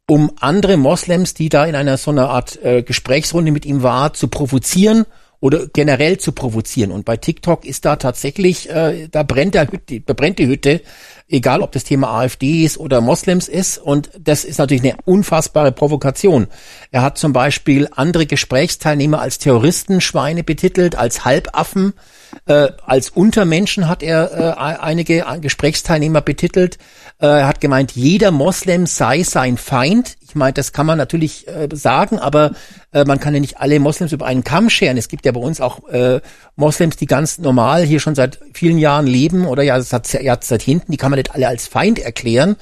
um 0.05 0.33
andere 0.41 0.75
Moslems, 0.75 1.33
die 1.33 1.47
da 1.47 1.63
in 1.63 1.75
einer 1.75 1.95
so 1.95 2.11
einer 2.11 2.29
Art 2.29 2.61
äh, 2.61 2.83
Gesprächsrunde 2.83 3.53
mit 3.53 3.65
ihm 3.65 3.81
war, 3.81 4.11
zu 4.13 4.27
provozieren 4.27 5.05
oder 5.39 5.67
generell 5.67 6.17
zu 6.17 6.33
provozieren. 6.33 6.91
Und 6.91 7.05
bei 7.05 7.15
TikTok 7.15 7.63
ist 7.63 7.85
da 7.85 7.95
tatsächlich, 7.95 8.69
äh, 8.69 9.07
da 9.09 9.23
brennt 9.23 9.55
der 9.55 9.71
Hütte, 9.71 10.01
da 10.01 10.13
brennt 10.13 10.39
die 10.39 10.47
Hütte, 10.47 10.81
egal 11.29 11.61
ob 11.61 11.71
das 11.71 11.83
Thema 11.83 12.19
AfD 12.19 12.63
ist 12.65 12.77
oder 12.77 13.01
Moslems 13.01 13.47
ist. 13.47 13.77
Und 13.77 14.09
das 14.19 14.43
ist 14.43 14.57
natürlich 14.57 14.83
eine 14.83 14.97
unfassbare 15.05 15.71
Provokation. 15.71 16.47
Er 16.91 17.01
hat 17.01 17.17
zum 17.17 17.33
Beispiel 17.33 17.87
andere 17.95 18.25
Gesprächsteilnehmer 18.25 19.21
als 19.21 19.37
Terroristen, 19.37 20.01
Schweine 20.01 20.43
betitelt, 20.43 20.95
als 20.95 21.25
Halbaffen, 21.25 21.93
äh, 22.45 22.69
als 22.85 23.09
Untermenschen 23.09 23.87
hat 23.87 24.03
er 24.03 24.57
äh, 24.57 24.59
einige 24.59 25.25
Gesprächsteilnehmer 25.41 26.21
betitelt. 26.21 26.77
Äh, 27.21 27.27
er 27.27 27.47
hat 27.47 27.61
gemeint, 27.61 27.91
jeder 27.93 28.31
Moslem 28.31 28.85
sei 28.85 29.23
sein 29.23 29.57
Feind. 29.57 30.17
Ich 30.21 30.35
meine, 30.35 30.53
das 30.53 30.73
kann 30.73 30.85
man 30.85 30.97
natürlich 30.97 31.47
äh, 31.47 31.67
sagen, 31.73 32.19
aber 32.19 32.51
äh, 32.91 33.03
man 33.05 33.19
kann 33.19 33.33
ja 33.33 33.39
nicht 33.39 33.59
alle 33.59 33.79
Moslems 33.79 34.11
über 34.11 34.25
einen 34.25 34.43
Kamm 34.43 34.69
scheren. 34.69 34.97
Es 34.97 35.07
gibt 35.07 35.25
ja 35.25 35.31
bei 35.31 35.39
uns 35.39 35.59
auch 35.59 35.87
äh, 35.89 36.21
Moslems, 36.55 36.97
die 36.97 37.07
ganz 37.07 37.39
normal 37.39 37.83
hier 37.83 37.99
schon 37.99 38.15
seit 38.15 38.39
vielen 38.53 38.77
Jahren 38.77 39.07
leben 39.07 39.47
oder 39.47 39.63
ja 39.63 39.81
seit, 39.81 40.07
hinten, 40.61 40.91
die 40.91 40.97
kann 40.97 41.11
man 41.11 41.17
nicht 41.17 41.33
alle 41.33 41.47
als 41.47 41.67
Feind 41.67 41.99
erklären. 41.99 42.57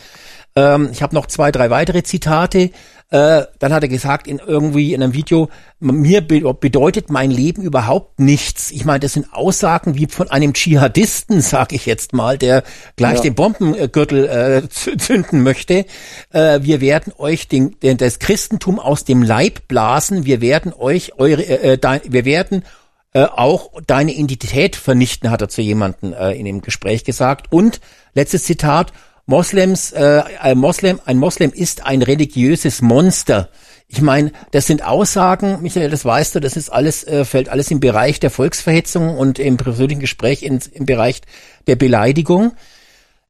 Ähm, 0.55 0.89
ich 0.91 1.03
habe 1.03 1.13
noch 1.13 1.27
zwei, 1.27 1.51
drei 1.51 1.69
weitere 1.69 2.03
Zitate. 2.03 2.71
Äh, 3.09 3.43
dann 3.59 3.71
hat 3.71 3.83
er 3.83 3.89
gesagt 3.89 4.27
in 4.27 4.41
irgendwie 4.45 4.93
in 4.93 5.01
einem 5.01 5.13
Video, 5.13 5.49
mir 5.79 6.19
be 6.19 6.41
bedeutet 6.53 7.09
mein 7.09 7.31
Leben 7.31 7.61
überhaupt 7.61 8.19
nichts. 8.19 8.69
Ich 8.69 8.83
meine, 8.83 8.99
das 8.99 9.13
sind 9.13 9.33
Aussagen 9.33 9.95
wie 9.95 10.07
von 10.07 10.29
einem 10.29 10.51
Dschihadisten, 10.51 11.39
sage 11.41 11.77
ich 11.77 11.85
jetzt 11.85 12.11
mal, 12.11 12.37
der 12.37 12.63
gleich 12.97 13.17
ja. 13.17 13.21
den 13.21 13.35
Bombengürtel 13.35 14.25
äh, 14.27 14.69
zünden 14.69 15.41
möchte. 15.41 15.85
Äh, 16.31 16.59
wir 16.63 16.81
werden 16.81 17.13
euch 17.17 17.47
den, 17.47 17.79
den, 17.79 17.95
das 17.95 18.19
Christentum 18.19 18.77
aus 18.77 19.05
dem 19.05 19.23
Leib 19.23 19.69
blasen. 19.69 20.25
Wir 20.25 20.41
werden 20.41 20.73
euch 20.73 21.17
eure, 21.17 21.43
äh, 21.43 21.73
äh 21.73 21.77
dein, 21.77 22.01
wir 22.09 22.25
werden 22.25 22.65
äh, 23.13 23.23
auch 23.23 23.71
deine 23.87 24.11
Identität 24.11 24.75
vernichten, 24.75 25.31
hat 25.31 25.41
er 25.41 25.47
zu 25.47 25.61
jemandem 25.61 26.11
äh, 26.11 26.33
in 26.33 26.43
dem 26.43 26.61
Gespräch 26.61 27.05
gesagt. 27.05 27.53
Und 27.53 27.79
letztes 28.15 28.43
Zitat, 28.43 28.91
Moslems, 29.27 29.91
äh, 29.91 30.23
ein 30.39 30.57
Moslem, 30.57 31.01
ein 31.05 31.17
Moslem 31.17 31.51
ist 31.51 31.85
ein 31.85 32.01
religiöses 32.01 32.81
Monster. 32.81 33.49
Ich 33.89 34.01
meine, 34.01 34.31
das 34.51 34.67
sind 34.67 34.85
Aussagen, 34.85 35.61
Michael, 35.61 35.89
das 35.89 36.05
weißt 36.05 36.35
du, 36.35 36.39
das 36.39 36.55
ist 36.55 36.69
alles, 36.69 37.03
äh, 37.03 37.25
fällt 37.25 37.49
alles 37.49 37.69
im 37.69 37.81
Bereich 37.81 38.21
der 38.21 38.31
Volksverhetzung 38.31 39.17
und 39.17 39.37
im 39.37 39.57
persönlichen 39.57 39.99
Gespräch 39.99 40.43
in, 40.43 40.59
im 40.71 40.85
Bereich 40.85 41.21
der 41.67 41.75
Beleidigung. 41.75 42.53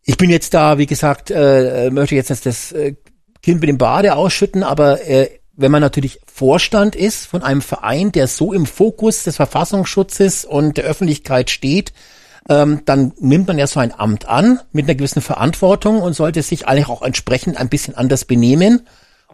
Ich 0.03 0.17
bin 0.17 0.29
jetzt 0.29 0.53
da, 0.53 0.77
wie 0.77 0.85
gesagt, 0.85 1.31
äh, 1.31 1.89
möchte 1.89 2.15
jetzt 2.15 2.45
das 2.45 2.71
äh, 2.71 2.93
Kind 3.41 3.61
mit 3.61 3.69
dem 3.69 3.79
Bade 3.79 4.15
ausschütten, 4.15 4.61
aber 4.61 5.05
äh, 5.07 5.29
wenn 5.55 5.71
man 5.71 5.81
natürlich 5.81 6.19
Vorstand 6.31 6.95
ist 6.95 7.25
von 7.25 7.41
einem 7.41 7.63
Verein, 7.63 8.11
der 8.11 8.27
so 8.27 8.53
im 8.53 8.67
Fokus 8.67 9.23
des 9.23 9.35
Verfassungsschutzes 9.35 10.45
und 10.45 10.77
der 10.77 10.85
Öffentlichkeit 10.85 11.49
steht, 11.49 11.91
ähm, 12.49 12.81
dann 12.85 13.13
nimmt 13.19 13.47
man 13.47 13.57
ja 13.57 13.67
so 13.67 13.79
ein 13.79 13.91
Amt 13.97 14.27
an 14.29 14.59
mit 14.71 14.85
einer 14.85 14.95
gewissen 14.95 15.21
Verantwortung 15.21 16.01
und 16.01 16.13
sollte 16.13 16.41
sich 16.41 16.67
eigentlich 16.67 16.89
auch 16.89 17.01
entsprechend 17.01 17.59
ein 17.59 17.69
bisschen 17.69 17.95
anders 17.95 18.25
benehmen. 18.25 18.81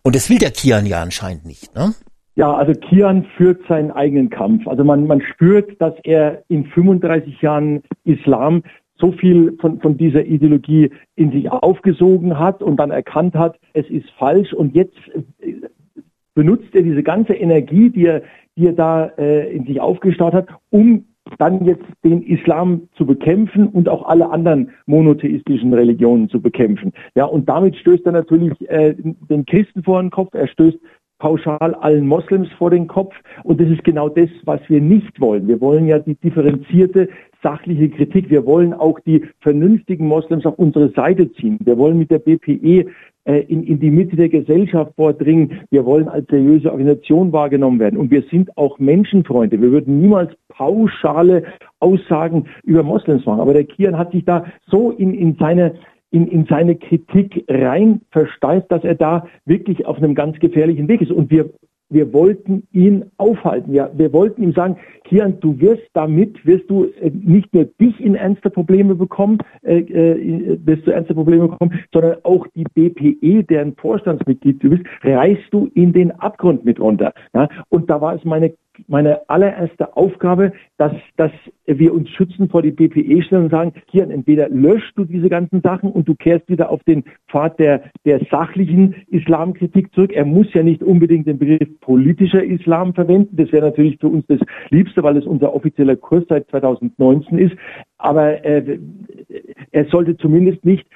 Und 0.04 0.16
das 0.16 0.30
will 0.30 0.38
der 0.38 0.52
Kian 0.52 0.86
ja 0.86 1.02
anscheinend 1.02 1.46
nicht, 1.46 1.76
ne? 1.76 1.94
Ja, 2.36 2.52
also 2.52 2.74
Kian 2.74 3.26
führt 3.38 3.62
seinen 3.68 3.92
eigenen 3.92 4.30
Kampf. 4.32 4.68
Also 4.68 4.84
man, 4.84 5.06
man 5.06 5.22
spürt, 5.22 5.80
dass 5.80 5.94
er 6.04 6.44
in 6.48 6.66
35 6.66 7.40
Jahren 7.42 7.84
Islam 8.06 8.64
so 8.96 9.12
viel 9.12 9.56
von, 9.60 9.80
von 9.82 9.98
dieser 9.98 10.26
Ideologie 10.26 10.90
in 11.16 11.32
sich 11.32 11.52
aufgesogen 11.52 12.40
hat 12.40 12.64
und 12.64 12.78
dann 12.78 12.90
erkannt 12.90 13.36
hat, 13.36 13.60
es 13.74 13.88
ist 13.90 14.10
falsch 14.18 14.54
und 14.54 14.74
jetzt 14.76 14.98
äh, 15.40 15.54
benutzt 16.34 16.74
er 16.74 16.82
diese 16.82 17.04
ganze 17.04 17.34
Energie, 17.34 17.90
die 17.90 18.06
er, 18.06 18.24
die 18.56 18.68
er 18.68 18.74
da 18.74 19.06
äh, 19.18 19.56
in 19.56 19.66
sich 19.66 19.80
aufgestaut 19.80 20.34
hat, 20.34 20.48
um 20.70 21.06
dann 21.38 21.66
jetzt 21.66 21.86
den 22.04 22.22
Islam 22.24 22.90
zu 22.96 23.06
bekämpfen 23.06 23.68
und 23.68 23.88
auch 23.88 24.08
alle 24.08 24.30
anderen 24.30 24.72
monotheistischen 24.86 25.74
Religionen 25.74 26.30
zu 26.30 26.42
bekämpfen. 26.42 26.92
Ja, 27.16 27.26
und 27.26 27.48
damit 27.48 27.76
stößt 27.78 28.06
er 28.06 28.12
natürlich 28.12 28.54
äh, 28.70 28.96
den 28.96 29.46
Christen 29.46 29.84
vor 29.84 30.02
den 30.02 30.12
Kopf, 30.12 30.34
er 30.34 30.48
stößt 30.48 30.78
pauschal 31.24 31.74
allen 31.76 32.06
Moslems 32.06 32.50
vor 32.58 32.70
den 32.70 32.88
Kopf. 32.88 33.16
Und 33.44 33.62
das 33.62 33.70
ist 33.70 33.86
genau 33.86 34.10
das, 34.10 34.30
was 34.44 34.60
wir 34.68 34.82
nicht 34.82 35.22
wollen. 35.22 35.48
Wir 35.48 35.62
wollen 35.62 35.88
ja 35.88 36.00
die 36.00 36.16
differenzierte, 36.16 37.08
sachliche 37.42 37.90
Kritik. 37.90 38.30
Wir 38.30 38.46
wollen 38.46 38.74
auch 38.74 39.00
die 39.00 39.24
vernünftigen 39.40 40.06
Moslems 40.08 40.46
auf 40.46 40.60
unsere 40.60 40.90
Seite 40.90 41.32
ziehen. 41.32 41.60
Wir 41.64 41.78
wollen 41.78 41.98
mit 41.98 42.12
der 42.12 42.20
BPE 42.20 42.88
in, 43.26 43.64
in 43.64 43.80
die 43.80 43.90
Mitte 43.90 44.16
der 44.16 44.30
Gesellschaft 44.30 44.94
vordringen. 44.96 45.62
Wir 45.72 45.86
wollen 45.86 46.08
als 46.08 46.28
seriöse 46.28 46.72
Organisation 46.72 47.32
wahrgenommen 47.32 47.80
werden. 47.80 47.98
Und 47.98 48.12
wir 48.12 48.24
sind 48.24 48.58
auch 48.58 48.80
Menschenfreunde. 48.80 49.62
Wir 49.62 49.72
würden 49.72 50.02
niemals 50.02 50.32
pauschale 50.50 51.44
Aussagen 51.80 52.46
über 52.64 52.84
Moslems 52.84 53.26
machen. 53.26 53.40
Aber 53.40 53.54
der 53.54 53.64
Kian 53.64 53.98
hat 53.98 54.12
sich 54.12 54.26
da 54.26 54.46
so 54.68 54.92
in, 54.92 55.14
in 55.14 55.36
seine 55.40 55.76
in, 56.12 56.28
in 56.28 56.46
seine 56.46 56.76
Kritik 56.76 57.44
rein 57.50 58.02
versteift, 58.12 58.72
dass 58.72 58.84
er 58.84 58.94
da 58.94 59.26
wirklich 59.46 59.88
auf 59.88 59.98
einem 59.98 60.14
ganz 60.14 60.38
gefährlichen 60.38 60.88
Weg 60.88 61.02
ist. 61.02 61.12
Und 61.12 61.32
wir 61.32 61.50
wir 61.94 62.12
wollten 62.12 62.68
ihn 62.72 63.06
aufhalten. 63.18 63.74
Ja, 63.74 63.90
wir 63.94 64.12
wollten 64.14 64.42
ihm 64.42 64.54
sagen, 64.54 64.78
Kian, 65.14 65.40
du 65.42 65.60
wirst 65.60 65.84
damit, 65.94 66.44
wirst 66.44 66.68
du 66.72 66.86
äh, 66.86 67.12
nicht 67.14 67.54
nur 67.54 67.66
dich 67.66 68.00
in 68.00 68.16
ernste 68.16 68.50
Probleme 68.50 68.96
bekommen, 68.96 69.38
äh, 69.62 69.82
äh, 69.82 70.58
wirst 70.66 70.88
du 70.88 70.92
ernste 70.92 71.14
Probleme 71.14 71.50
bekommen, 71.50 71.80
sondern 71.94 72.18
auch 72.24 72.48
die 72.56 72.64
BPE, 72.64 73.44
deren 73.44 73.76
Vorstandsmitglied 73.76 74.64
du 74.64 74.72
bist, 74.72 74.86
reißt 75.04 75.52
du 75.52 75.70
in 75.76 75.94
den 75.94 76.10
Abgrund 76.14 76.66
mit 76.66 76.80
runter. 76.80 77.14
Ja, 77.36 77.48
und 77.70 77.92
da 77.92 78.02
war 78.02 78.16
es 78.16 78.26
meine 78.26 78.54
meine 78.88 79.30
allererste 79.30 79.96
Aufgabe, 79.96 80.54
dass, 80.78 80.94
dass 81.16 81.32
wir 81.66 81.94
uns 81.94 82.10
schützen 82.10 82.50
vor 82.50 82.62
die 82.62 82.72
BPE 82.72 83.22
stellen 83.24 83.44
und 83.46 83.52
sagen, 83.52 83.74
hier, 83.90 84.10
entweder 84.10 84.50
löscht 84.50 84.98
du 84.98 85.06
diese 85.06 85.30
ganzen 85.30 85.62
Sachen 85.62 85.92
und 85.92 86.08
du 86.08 86.16
kehrst 86.16 86.50
wieder 86.50 86.70
auf 86.70 86.84
den 86.84 87.04
Pfad 87.30 87.60
der, 87.60 87.84
der 88.06 88.26
sachlichen 88.32 88.96
Islamkritik 89.08 89.94
zurück. 89.94 90.12
Er 90.14 90.26
muss 90.26 90.52
ja 90.54 90.64
nicht 90.64 90.84
unbedingt 90.84 91.28
den 91.28 91.38
Begriff 91.38 91.70
politischer 91.82 92.44
Islam 92.44 92.94
verwenden. 92.94 93.36
Das 93.36 93.52
wäre 93.52 93.68
natürlich 93.68 93.98
für 94.00 94.08
uns 94.08 94.26
das 94.28 94.40
Liebste, 94.70 95.03
weil 95.04 95.18
es 95.18 95.26
unser 95.26 95.54
offizieller 95.54 95.96
Kurs 95.96 96.24
seit 96.30 96.50
2019 96.50 97.38
ist. 97.38 97.56
Aber 97.98 98.44
äh, 98.44 98.80
er 99.72 99.86
sollte 99.86 100.18
zumindest 100.18 100.66
nicht 100.66 100.88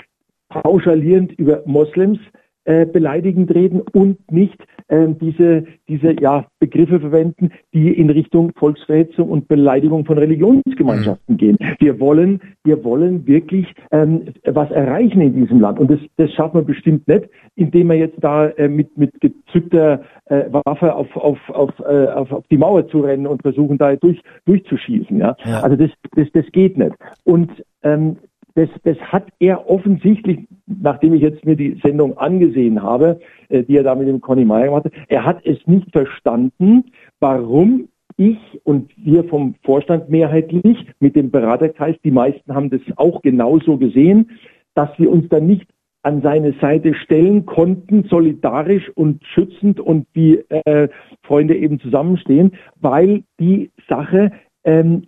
pauschalierend 0.49 1.33
über 1.33 1.61
Moslems 1.65 2.19
äh, 2.67 2.85
beleidigend 2.85 3.55
reden 3.55 3.81
und 3.93 4.29
nicht 4.29 4.61
äh, 4.89 5.07
diese, 5.21 5.63
diese 5.87 6.19
ja, 6.19 6.45
Begriffe 6.59 6.99
verwenden, 6.99 7.51
die 7.73 7.93
in 7.93 8.09
Richtung 8.09 8.51
Volksverhetzung 8.57 9.29
und 9.29 9.47
Beleidigung 9.47 10.03
von 10.05 10.17
Religionsgemeinschaften 10.17 11.35
mhm. 11.35 11.37
gehen. 11.37 11.57
Wir 11.79 11.97
wollen, 12.01 12.41
wir 12.65 12.83
wollen 12.83 13.25
wirklich 13.25 13.73
ähm, 13.91 14.33
was 14.43 14.69
erreichen 14.71 15.21
in 15.21 15.33
diesem 15.33 15.61
Land. 15.61 15.79
Und 15.79 15.89
das, 15.89 15.99
das 16.17 16.29
schafft 16.33 16.55
man 16.55 16.65
bestimmt 16.65 17.07
nicht, 17.07 17.29
indem 17.55 17.87
man 17.87 17.99
jetzt 17.99 18.17
da 18.21 18.47
äh, 18.47 18.67
mit, 18.67 18.97
mit 18.97 19.13
gezückter 19.21 20.01
äh, 20.25 20.43
Waffe 20.51 20.93
auf, 20.93 21.15
auf, 21.15 21.39
auf, 21.49 21.71
äh, 21.79 22.07
auf, 22.07 22.33
auf 22.33 22.47
die 22.51 22.57
Mauer 22.57 22.85
zu 22.89 22.99
rennen 22.99 23.27
und 23.27 23.43
versuchen, 23.43 23.77
da 23.77 23.95
durch, 23.95 24.21
durchzuschießen. 24.45 25.17
Ja? 25.17 25.37
ja. 25.45 25.61
Also 25.61 25.77
das, 25.77 25.91
das, 26.17 26.27
das 26.33 26.45
geht 26.51 26.77
nicht. 26.77 26.95
Und 27.23 27.49
ähm, 27.83 28.17
das, 28.57 28.69
das 28.83 28.97
hat 28.97 29.27
er 29.39 29.69
offensichtlich, 29.69 30.47
nachdem 30.65 31.13
ich 31.13 31.21
jetzt 31.21 31.45
mir 31.45 31.55
die 31.55 31.79
Sendung 31.83 32.17
angesehen 32.17 32.81
habe, 32.81 33.19
äh, 33.49 33.63
die 33.63 33.77
er 33.77 33.83
da 33.83 33.93
mit 33.93 34.07
dem 34.07 34.19
Conny 34.19 34.45
Meyer 34.45 34.65
gemacht 34.65 34.85
hat, 34.85 34.93
er 35.09 35.25
hat 35.25 35.45
es 35.45 35.59
nicht 35.67 35.91
verstanden, 35.91 36.85
warum 37.19 37.87
ich 38.17 38.39
und 38.63 38.91
wir 38.97 39.25
vom 39.25 39.53
Vorstand 39.63 40.09
mehrheitlich 40.09 40.87
mit 40.99 41.15
dem 41.15 41.29
Beraterkreis, 41.29 41.97
die 42.03 42.09
meisten 42.09 42.55
haben 42.55 42.71
das 42.71 42.81
auch 42.95 43.21
genauso 43.21 43.77
gesehen, 43.77 44.31
dass 44.73 44.89
wir 44.97 45.11
uns 45.11 45.29
da 45.29 45.39
nicht 45.39 45.67
an 46.01 46.23
seine 46.23 46.53
Seite 46.53 46.95
stellen 46.95 47.45
konnten, 47.45 48.05
solidarisch 48.05 48.89
und 48.95 49.23
schützend 49.23 49.79
und 49.79 50.07
wie 50.13 50.37
äh, 50.49 50.89
Freunde 51.21 51.55
eben 51.55 51.79
zusammenstehen, 51.79 52.53
weil 52.81 53.23
die 53.39 53.69
Sache, 53.87 54.31
ähm, 54.63 55.03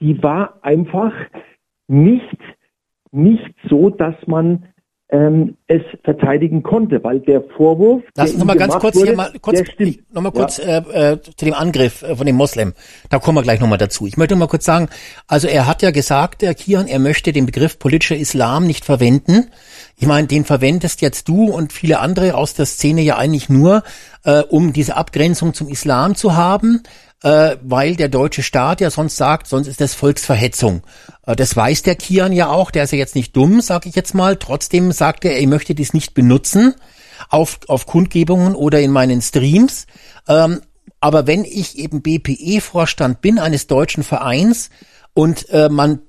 die 0.00 0.22
war 0.22 0.58
einfach 0.60 1.14
nicht 1.86 2.38
nicht 3.12 3.54
so, 3.68 3.90
dass 3.90 4.14
man 4.26 4.64
ähm, 5.10 5.56
es 5.68 5.80
verteidigen 6.04 6.62
konnte, 6.62 7.02
weil 7.02 7.20
der 7.20 7.42
Vorwurf. 7.56 8.02
Lass 8.14 8.30
uns 8.30 8.40
noch 8.40 8.46
mal 8.46 8.56
ganz 8.56 8.74
kurz 8.74 8.94
wurde, 8.94 9.06
hier 9.06 9.16
mal 9.16 9.32
kurz, 9.40 9.62
noch 10.12 10.22
mal 10.22 10.30
kurz 10.30 10.58
ja. 10.58 10.78
äh, 10.78 11.12
äh, 11.12 11.20
zu 11.22 11.44
dem 11.46 11.54
Angriff 11.54 12.02
äh, 12.02 12.14
von 12.14 12.26
dem 12.26 12.36
Moslem. 12.36 12.74
Da 13.08 13.18
kommen 13.18 13.38
wir 13.38 13.42
gleich 13.42 13.60
noch 13.60 13.68
mal 13.68 13.78
dazu. 13.78 14.06
Ich 14.06 14.18
möchte 14.18 14.36
mal 14.36 14.48
kurz 14.48 14.66
sagen, 14.66 14.88
also 15.26 15.48
er 15.48 15.66
hat 15.66 15.80
ja 15.80 15.92
gesagt, 15.92 16.42
der 16.42 16.54
Kian, 16.54 16.86
er 16.86 16.98
möchte 16.98 17.32
den 17.32 17.46
Begriff 17.46 17.78
politischer 17.78 18.16
Islam 18.16 18.66
nicht 18.66 18.84
verwenden. 18.84 19.46
Ich 19.96 20.06
meine, 20.06 20.26
den 20.26 20.44
verwendest 20.44 21.00
jetzt 21.00 21.26
du 21.26 21.44
und 21.44 21.72
viele 21.72 22.00
andere 22.00 22.34
aus 22.34 22.52
der 22.52 22.66
Szene 22.66 23.00
ja 23.00 23.16
eigentlich 23.16 23.48
nur, 23.48 23.84
äh, 24.24 24.42
um 24.42 24.74
diese 24.74 24.96
Abgrenzung 24.96 25.54
zum 25.54 25.68
Islam 25.68 26.16
zu 26.16 26.36
haben 26.36 26.82
äh, 27.22 27.56
weil 27.62 27.96
der 27.96 28.08
deutsche 28.08 28.42
Staat 28.42 28.80
ja 28.80 28.90
sonst 28.90 29.16
sagt, 29.16 29.48
sonst 29.48 29.66
ist 29.66 29.80
das 29.80 29.94
Volksverhetzung. 29.94 30.82
Äh, 31.26 31.36
das 31.36 31.56
weiß 31.56 31.82
der 31.82 31.96
Kian 31.96 32.32
ja 32.32 32.48
auch, 32.48 32.70
der 32.70 32.84
ist 32.84 32.92
ja 32.92 32.98
jetzt 32.98 33.16
nicht 33.16 33.34
dumm, 33.36 33.60
sage 33.60 33.88
ich 33.88 33.94
jetzt 33.94 34.14
mal. 34.14 34.36
Trotzdem 34.36 34.92
sagt 34.92 35.24
er, 35.24 35.36
er 35.36 35.46
möchte 35.46 35.74
dies 35.74 35.94
nicht 35.94 36.14
benutzen 36.14 36.74
auf, 37.28 37.58
auf 37.68 37.86
Kundgebungen 37.86 38.54
oder 38.54 38.80
in 38.80 38.92
meinen 38.92 39.20
Streams. 39.20 39.86
Ähm, 40.28 40.60
aber 41.00 41.26
wenn 41.26 41.44
ich 41.44 41.78
eben 41.78 42.02
BPE-Vorstand 42.02 43.20
bin 43.20 43.38
eines 43.38 43.66
deutschen 43.66 44.02
Vereins 44.02 44.70
und 45.14 45.48
äh, 45.50 45.68
man 45.68 46.00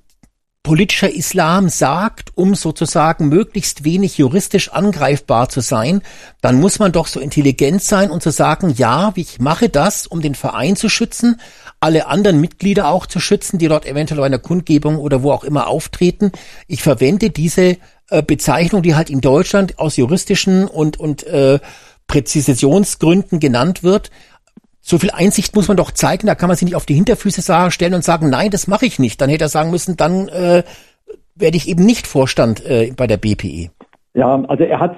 politischer 0.62 1.12
Islam 1.12 1.70
sagt, 1.70 2.32
um 2.34 2.54
sozusagen 2.54 3.28
möglichst 3.28 3.84
wenig 3.84 4.18
juristisch 4.18 4.70
angreifbar 4.70 5.48
zu 5.48 5.60
sein, 5.60 6.02
dann 6.42 6.60
muss 6.60 6.78
man 6.78 6.92
doch 6.92 7.06
so 7.06 7.18
intelligent 7.18 7.82
sein 7.82 8.10
und 8.10 8.22
zu 8.22 8.30
sagen, 8.30 8.74
ja, 8.76 9.12
ich 9.16 9.40
mache 9.40 9.70
das, 9.70 10.06
um 10.06 10.20
den 10.20 10.34
Verein 10.34 10.76
zu 10.76 10.90
schützen, 10.90 11.40
alle 11.80 12.08
anderen 12.08 12.40
Mitglieder 12.40 12.88
auch 12.88 13.06
zu 13.06 13.20
schützen, 13.20 13.58
die 13.58 13.68
dort 13.68 13.86
eventuell 13.86 14.20
bei 14.20 14.26
einer 14.26 14.38
Kundgebung 14.38 14.98
oder 14.98 15.22
wo 15.22 15.32
auch 15.32 15.44
immer 15.44 15.66
auftreten. 15.66 16.30
Ich 16.66 16.82
verwende 16.82 17.30
diese 17.30 17.78
äh, 18.10 18.22
Bezeichnung, 18.22 18.82
die 18.82 18.94
halt 18.94 19.08
in 19.08 19.22
Deutschland 19.22 19.78
aus 19.78 19.96
juristischen 19.96 20.68
und, 20.68 21.00
und 21.00 21.24
äh, 21.24 21.58
Präzisionsgründen 22.06 23.40
genannt 23.40 23.82
wird, 23.82 24.10
so 24.80 24.98
viel 24.98 25.10
Einsicht 25.10 25.54
muss 25.54 25.68
man 25.68 25.76
doch 25.76 25.90
zeigen, 25.90 26.26
da 26.26 26.34
kann 26.34 26.48
man 26.48 26.56
sich 26.56 26.64
nicht 26.64 26.76
auf 26.76 26.86
die 26.86 26.94
Hinterfüße 26.94 27.42
stellen 27.70 27.94
und 27.94 28.04
sagen, 28.04 28.30
nein, 28.30 28.50
das 28.50 28.66
mache 28.66 28.86
ich 28.86 28.98
nicht. 28.98 29.20
Dann 29.20 29.30
hätte 29.30 29.44
er 29.44 29.48
sagen 29.48 29.70
müssen, 29.70 29.96
dann 29.96 30.28
äh, 30.28 30.62
werde 31.34 31.56
ich 31.56 31.68
eben 31.68 31.84
nicht 31.84 32.06
Vorstand 32.06 32.64
äh, 32.64 32.92
bei 32.96 33.06
der 33.06 33.16
BPE. 33.16 33.70
Ja, 34.12 34.42
also 34.48 34.64
er 34.64 34.80
hat, 34.80 34.96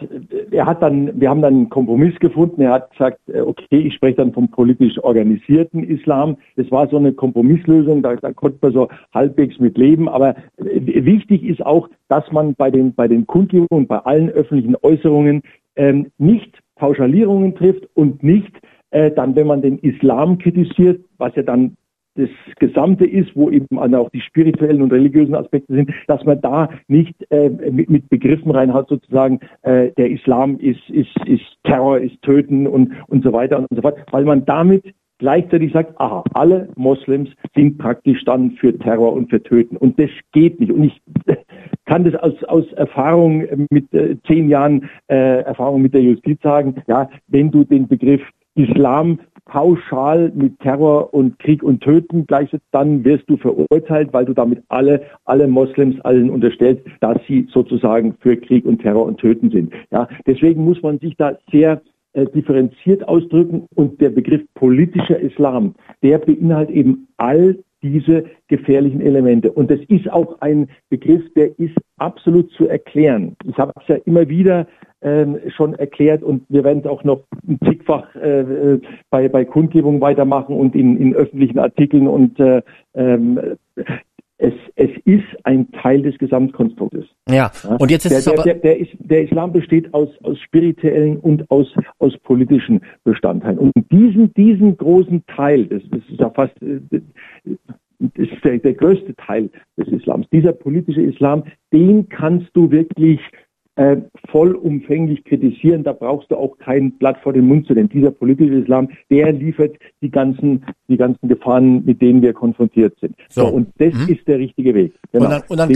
er 0.51 0.65
hat 0.65 0.81
dann, 0.81 1.21
wir 1.21 1.29
haben 1.29 1.43
dann 1.43 1.55
einen 1.55 1.69
Kompromiss 1.69 2.19
gefunden. 2.19 2.63
Er 2.63 2.73
hat 2.73 2.93
gesagt, 2.93 3.19
äh, 3.29 3.41
okay, 3.41 3.79
ich 3.79 3.95
spreche 3.95 4.17
dann 4.17 4.33
vom 4.33 4.51
politisch 4.51 4.99
organisierten 5.03 5.85
Islam. 5.85 6.39
Das 6.57 6.71
war 6.71 6.89
so 6.89 6.97
eine 6.97 7.13
Kompromisslösung, 7.13 8.03
da, 8.03 8.17
da 8.17 8.33
konnte 8.33 8.59
man 8.63 8.73
so 8.73 8.89
halbwegs 9.13 9.59
mit 9.59 9.77
leben. 9.77 10.09
Aber 10.09 10.35
äh, 10.57 11.05
wichtig 11.05 11.45
ist 11.45 11.65
auch, 11.65 11.91
dass 12.09 12.25
man 12.33 12.55
bei 12.55 12.71
den, 12.71 12.95
bei 12.95 13.07
den 13.07 13.27
Kundgebungen, 13.27 13.87
bei 13.87 13.99
allen 13.99 14.31
öffentlichen 14.31 14.77
Äußerungen 14.81 15.43
ähm, 15.77 16.11
nicht 16.17 16.59
Pauschalierungen 16.77 17.55
trifft 17.55 17.87
und 17.95 18.23
nicht 18.23 18.53
äh, 18.93 19.11
dann, 19.11 19.35
wenn 19.35 19.47
man 19.47 19.63
den 19.63 19.79
Islam 19.79 20.39
kritisiert, 20.39 21.05
was 21.19 21.35
ja 21.35 21.43
dann 21.43 21.77
das 22.15 22.29
Gesamte 22.59 23.07
ist, 23.07 23.35
wo 23.35 23.51
eben 23.51 23.79
auch 23.79 24.11
die 24.11 24.21
spirituellen 24.21 24.83
und 24.83 24.93
religiösen 24.93 25.35
Aspekte 25.35 25.73
sind, 25.75 25.91
dass 26.09 26.23
man 26.25 26.41
da 26.43 26.69
nicht 26.87 27.15
äh, 27.31 27.49
mit, 27.49 27.89
mit 27.89 28.09
Begriffen 28.11 28.51
reinhat, 28.51 28.89
sozusagen, 28.89 29.41
äh, 29.63 29.91
der 29.97 30.11
Islam 30.11 30.59
ist, 30.59 30.91
ist, 30.91 31.17
ist 31.27 31.45
Terror, 31.65 31.99
ist 31.99 32.21
Töten 32.21 32.67
und, 32.67 32.93
und 33.09 33.25
so 33.25 33.33
weiter 33.33 33.59
und 33.59 33.67
so 33.71 33.81
fort, 33.81 33.97
weil 34.11 34.25
man 34.25 34.45
damit 34.45 34.95
gleichzeitig 35.19 35.73
sagt, 35.73 35.99
aha, 36.01 36.25
alle 36.35 36.69
Moslems 36.75 37.31
sind 37.55 37.79
praktisch 37.79 38.25
dann 38.25 38.51
für 38.53 38.77
Terror 38.77 39.13
und 39.13 39.31
für 39.31 39.43
Töten. 39.43 39.77
Und 39.77 39.99
das 39.99 40.11
geht 40.33 40.61
nicht. 40.61 40.73
Und 40.73 40.85
ich 40.85 41.01
kann 41.85 42.05
das 42.05 42.15
aus, 42.17 42.43
aus 42.45 42.73
Erfahrung 42.75 43.67
mit 43.71 43.93
äh, 43.93 44.17
zehn 44.27 44.49
Jahren 44.49 44.89
äh, 45.09 45.43
Erfahrung 45.43 45.83
mit 45.83 45.95
der 45.95 46.03
Justiz 46.03 46.41
sagen, 46.43 46.77
ja, 46.87 47.09
wenn 47.29 47.51
du 47.51 47.65
den 47.65 47.89
Begriff 47.89 48.23
Islam 48.55 49.19
pauschal 49.47 50.31
mit 50.35 50.59
Terror 50.61 51.13
und 51.13 51.39
Krieg 51.39 51.63
und 51.63 51.83
Töten 51.83 52.27
gleichsetzt, 52.27 52.67
dann 52.71 53.05
wirst 53.05 53.29
du 53.29 53.37
verurteilt, 53.37 54.13
weil 54.13 54.25
du 54.25 54.35
damit 54.35 54.63
alle, 54.69 55.03
alle 55.25 55.49
Moslems 55.49 56.01
allen 56.03 56.31
unterstellst, 56.31 56.83
dass 57.01 57.19
sie 57.27 57.49
sozusagen 57.51 58.15
für 58.21 58.37
Krieg 58.37 58.65
und 58.65 58.81
Terror 58.81 59.05
und 59.05 59.19
Töten 59.19 59.51
sind. 59.51 59.73
Ja, 59.91 60.09
deswegen 60.27 60.65
muss 60.65 60.81
man 60.83 60.99
sich 60.99 61.17
da 61.17 61.37
sehr 61.51 61.83
äh, 62.13 62.27
differenziert 62.27 63.09
ausdrücken 63.09 63.67
und 63.75 64.01
der 64.01 64.11
Begriff 64.11 64.43
politischer 64.55 65.19
Islam, 65.19 65.75
der 66.03 66.19
beinhaltet 66.19 66.77
eben 66.77 67.09
all 67.17 67.59
diese 67.83 68.25
gefährlichen 68.49 69.01
Elemente. 69.01 69.51
Und 69.51 69.71
das 69.71 69.81
ist 69.89 70.11
auch 70.11 70.41
ein 70.41 70.69
Begriff, 70.89 71.23
der 71.35 71.59
ist 71.59 71.77
absolut 71.99 72.51
zu 72.53 72.69
erklären. 72.69 73.37
Ich 73.45 73.59
habe 73.59 73.73
es 73.81 73.89
ja 73.89 73.97
immer 74.05 74.29
wieder 74.29 74.67
ähm, 75.03 75.39
schon 75.49 75.75
erklärt 75.75 76.23
und 76.23 76.45
wir 76.49 76.65
werden 76.65 76.81
es 76.81 76.87
auch 76.87 77.03
noch 77.05 77.25
zigfach 77.65 78.15
äh, 78.17 78.79
bei, 79.11 79.29
bei 79.29 79.45
Kundgebungen 79.45 80.01
weitermachen 80.01 80.57
und 80.57 80.75
in, 80.75 80.97
in 80.97 81.15
öffentlichen 81.15 81.59
Artikeln 81.59 82.07
und 82.07 82.39
äh, 82.39 82.63
ähm, 82.95 83.39
es, 84.43 84.55
es 84.77 84.91
ist 85.05 85.25
ein 85.45 85.71
Teil 85.73 86.03
des 86.03 86.19
Gesamtkonstruktes. 86.19 87.07
Ja, 87.29 87.51
und 87.79 87.91
jetzt 87.91 88.05
ist 88.07 88.27
der. 88.27 88.43
Der, 88.43 88.55
der, 88.55 88.87
der 88.99 89.25
Islam 89.25 89.53
besteht 89.53 89.93
aus, 89.95 90.09
aus 90.23 90.39
spirituellen 90.41 91.19
und 91.19 91.51
aus, 91.51 91.73
aus 91.99 92.17
politischen 92.19 92.81
Bestandteilen. 93.05 93.59
Und 93.59 93.73
diesen, 93.91 94.33
diesen 94.35 94.77
großen 94.77 95.25
Teil, 95.27 95.67
das, 95.67 95.83
das 95.91 96.01
ist 96.11 96.21
ja 96.21 96.31
fast... 96.31 96.55
äh, 96.63 96.81
Das 98.17 98.29
ist 98.29 98.45
der, 98.45 98.59
der 98.59 98.75
größte 98.75 99.15
Teil 99.15 99.49
des 99.79 99.87
Islams. 99.87 100.27
Dieser 100.33 100.53
politische 100.53 101.03
Islam, 101.03 101.45
den 101.73 102.09
kannst 102.09 102.49
du 102.53 102.69
wirklich 102.73 103.21
äh, 103.77 103.97
vollumfänglich 104.31 105.25
kritisieren. 105.25 105.83
Da 105.83 105.93
brauchst 105.93 106.31
du 106.31 106.37
auch 106.37 106.59
kein 106.59 106.93
Blatt 106.93 107.17
vor 107.23 107.33
den 107.33 107.47
Mund 107.47 107.67
zu 107.67 107.73
nehmen. 107.73 107.89
Dieser 107.89 108.11
politische 108.11 108.55
Islam, 108.57 108.89
der 109.11 109.33
liefert 109.33 109.77
die 110.03 110.11
ganzen, 110.11 110.65
die 110.89 110.97
ganzen 110.99 111.29
Gefahren, 111.29 111.85
mit 111.85 112.03
denen 112.03 112.21
wir 112.23 112.35
konfrontiert 112.35 112.95
sind. 113.01 113.17
So. 113.31 113.47
und 113.47 113.69
das 113.79 113.95
Mhm. 113.95 114.09
ist 114.09 114.29
der 114.29 114.39
richtige 114.39 114.75
Weg. 114.75 114.93
Genau. 115.13 115.25
Und 115.25 115.31
dann, 115.31 115.43
und 115.49 115.57
dann 115.59 115.69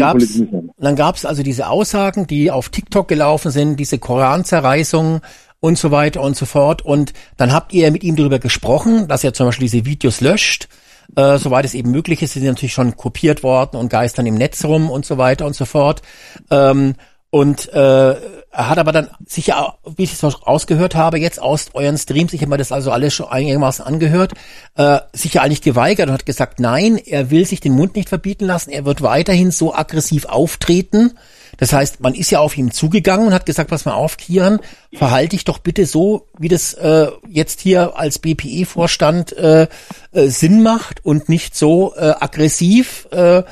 dann 0.78 0.96
gab's 0.96 1.24
also 1.24 1.42
diese 1.42 1.68
Aussagen, 1.68 2.26
die 2.26 2.50
auf 2.50 2.68
TikTok 2.68 3.08
gelaufen 3.08 3.50
sind, 3.50 3.80
diese 3.80 3.98
Koranzerreißungen 3.98 5.20
und 5.60 5.78
so 5.78 5.90
weiter 5.90 6.22
und 6.22 6.36
so 6.36 6.46
fort. 6.46 6.84
Und 6.84 7.12
dann 7.36 7.52
habt 7.52 7.72
ihr 7.72 7.90
mit 7.90 8.04
ihm 8.04 8.16
darüber 8.16 8.38
gesprochen, 8.38 9.08
dass 9.08 9.24
er 9.24 9.32
zum 9.32 9.46
Beispiel 9.46 9.68
diese 9.68 9.86
Videos 9.86 10.20
löscht. 10.20 10.68
Äh, 11.14 11.38
soweit 11.38 11.64
es 11.64 11.74
eben 11.74 11.92
möglich 11.92 12.20
ist, 12.22 12.32
sind 12.32 12.42
sie 12.42 12.48
natürlich 12.48 12.72
schon 12.72 12.96
kopiert 12.96 13.42
worden 13.42 13.76
und 13.76 13.90
geistern 13.90 14.26
im 14.26 14.34
Netz 14.34 14.64
rum 14.64 14.90
und 14.90 15.06
so 15.06 15.18
weiter 15.18 15.46
und 15.46 15.54
so 15.54 15.64
fort. 15.64 16.02
Ähm, 16.50 16.94
und 17.30 17.72
äh, 17.72 18.14
er 18.56 18.70
hat 18.70 18.78
aber 18.78 18.92
dann 18.92 19.10
sicher, 19.26 19.74
wie 19.84 20.04
ich 20.04 20.14
es 20.14 20.24
rausgehört 20.24 20.94
habe, 20.94 21.18
jetzt 21.18 21.42
aus 21.42 21.66
euren 21.74 21.98
Streams, 21.98 22.32
ich 22.32 22.40
habe 22.40 22.50
mir 22.50 22.56
das 22.56 22.72
also 22.72 22.90
alles 22.90 23.12
schon 23.12 23.28
einigermaßen 23.28 23.84
angehört, 23.84 24.32
äh, 24.76 25.00
sicher 25.12 25.42
eigentlich 25.42 25.60
geweigert 25.60 26.08
und 26.08 26.14
hat 26.14 26.24
gesagt, 26.24 26.58
nein, 26.60 26.96
er 26.96 27.30
will 27.30 27.44
sich 27.44 27.60
den 27.60 27.74
Mund 27.74 27.96
nicht 27.96 28.08
verbieten 28.08 28.46
lassen, 28.46 28.70
er 28.70 28.86
wird 28.86 29.02
weiterhin 29.02 29.50
so 29.50 29.74
aggressiv 29.74 30.24
auftreten. 30.24 31.18
Das 31.58 31.72
heißt, 31.72 32.00
man 32.00 32.14
ist 32.14 32.30
ja 32.30 32.40
auf 32.40 32.56
ihn 32.56 32.70
zugegangen 32.70 33.26
und 33.26 33.34
hat 33.34 33.44
gesagt, 33.46 33.70
pass 33.70 33.84
mal 33.84 33.94
auf, 33.94 34.16
Kian, 34.16 34.60
verhalte 34.94 35.30
dich 35.30 35.44
doch 35.44 35.58
bitte 35.58 35.84
so, 35.84 36.26
wie 36.38 36.48
das 36.48 36.74
äh, 36.74 37.08
jetzt 37.28 37.60
hier 37.60 37.98
als 37.98 38.18
BPE-Vorstand 38.20 39.36
äh, 39.36 39.68
äh, 40.12 40.28
Sinn 40.28 40.62
macht 40.62 41.04
und 41.04 41.28
nicht 41.28 41.54
so 41.54 41.94
äh, 41.94 42.14
aggressiv. 42.20 43.08
Äh, 43.10 43.42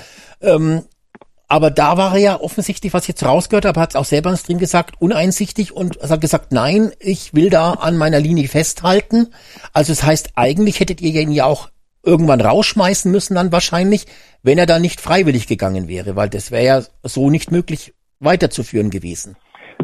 ähm, 0.41 0.85
aber 1.55 1.71
da 1.71 1.97
war 1.97 2.15
er 2.15 2.21
ja 2.21 2.41
offensichtlich, 2.41 2.93
was 2.95 3.05
ich 3.05 3.11
jetzt 3.11 3.25
rausgehört 3.25 3.65
habe, 3.65 3.79
hat 3.79 3.91
es 3.91 3.95
auch 3.95 4.05
selber 4.05 4.29
im 4.31 4.35
Stream 4.37 4.59
gesagt, 4.59 5.01
uneinsichtig 5.01 5.73
und 5.73 5.97
es 6.03 6.11
hat 6.11 6.21
gesagt, 6.21 6.51
nein, 6.51 6.91
ich 6.99 7.33
will 7.33 7.49
da 7.49 7.75
an 7.75 7.97
meiner 7.97 8.19
Linie 8.19 8.49
festhalten. 8.49 9.29
Also 9.73 9.93
das 9.93 10.05
heißt, 10.05 10.33
eigentlich 10.35 10.81
hättet 10.81 11.01
ihr 11.01 11.13
ihn 11.21 11.31
ja 11.31 11.45
auch 11.45 11.69
irgendwann 12.05 12.41
rausschmeißen 12.41 13.09
müssen 13.09 13.37
dann 13.37 13.53
wahrscheinlich, 13.53 14.07
wenn 14.43 14.59
er 14.59 14.67
da 14.67 14.81
nicht 14.81 15.01
freiwillig 15.01 15.47
gegangen 15.47 15.87
wäre, 15.87 16.17
weil 16.17 16.29
das 16.29 16.51
wäre 16.51 16.65
ja 16.65 16.81
so 17.05 17.31
nicht 17.31 17.53
möglich 17.53 17.95
weiterzuführen 18.19 18.91
gewesen. 18.91 19.37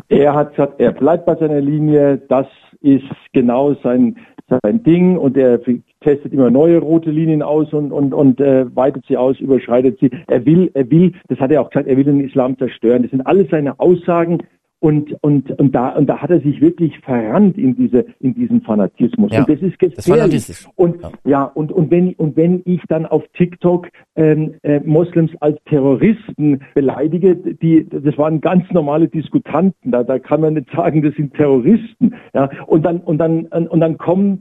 Er 0.09 0.35
hat 0.35 0.51
gesagt, 0.57 0.81
er 0.81 0.91
bleibt 0.91 1.25
bei 1.25 1.37
seiner 1.37 1.61
Linie. 1.61 2.21
Das 2.29 2.49
ist 2.81 3.05
genau 3.33 3.77
sein, 3.85 4.17
sein 4.49 4.83
Ding 4.83 5.17
und 5.17 5.37
er 5.37 5.61
testet 6.01 6.33
immer 6.33 6.51
neue 6.51 6.79
rote 6.79 7.11
Linien 7.11 7.43
aus 7.43 7.73
und, 7.73 7.93
und, 7.93 8.15
und 8.15 8.41
äh, 8.41 8.65
weitet 8.75 9.05
sie 9.07 9.17
aus, 9.17 9.39
überschreitet 9.39 9.99
sie. 10.01 10.11
Er 10.27 10.45
will, 10.47 10.71
er 10.75 10.91
will, 10.91 11.13
das 11.29 11.39
hat 11.39 11.51
er 11.51 11.63
auch 11.63 11.71
gesagt, 11.71 11.89
er 11.89 11.97
will 11.97 12.05
den 12.05 12.25
Islam 12.25 12.57
zerstören. 12.59 13.03
Das 13.03 13.11
sind 13.11 13.27
alles 13.27 13.49
seine 13.51 13.79
Aussagen 13.79 14.39
und, 14.83 15.15
und, 15.23 15.51
und 15.61 15.75
da, 15.75 15.91
und 15.91 16.07
da 16.07 16.23
hat 16.23 16.31
er 16.31 16.41
sich 16.41 16.63
wirklich 16.63 16.99
verrannt 17.01 17.59
in 17.59 17.77
diese, 17.77 18.07
in 18.19 18.35
diesen 18.35 18.63
Fanatismus. 18.63 19.31
Ja, 19.31 19.41
und 19.41 19.51
das 19.51 19.61
ist 19.61 19.73
das 19.73 19.79
gefährlich. 19.79 20.23
Fanatismus. 20.23 20.73
Und 20.75 20.97
ja, 21.25 21.45
und, 21.45 21.71
und 21.71 21.91
wenn 21.91 22.15
und 22.15 22.35
wenn 22.37 22.63
ich 22.65 22.81
dann 22.89 23.05
auf 23.05 23.23
TikTok 23.35 23.89
ähm, 24.17 24.55
äh, 24.63 24.81
Moslems 24.81 25.33
als 25.41 25.59
Terroristen 25.67 26.63
beleidige, 26.75 27.37
die 27.37 27.87
das 27.91 28.17
waren 28.17 28.41
ganz 28.41 28.65
normale 28.71 29.09
Diskutanten, 29.09 29.93
da, 29.93 30.03
da 30.03 30.19
kann 30.19 30.41
man 30.41 30.55
nicht 30.55 30.71
sagen, 30.75 31.03
das 31.03 31.15
sind 31.15 31.35
Terroristen. 31.35 32.15
Ja, 32.33 32.49
und 32.67 32.83
dann 32.87 33.01
und 33.01 33.19
dann 33.19 33.45
und 33.47 33.81
dann 33.81 33.99
kommen 33.99 34.41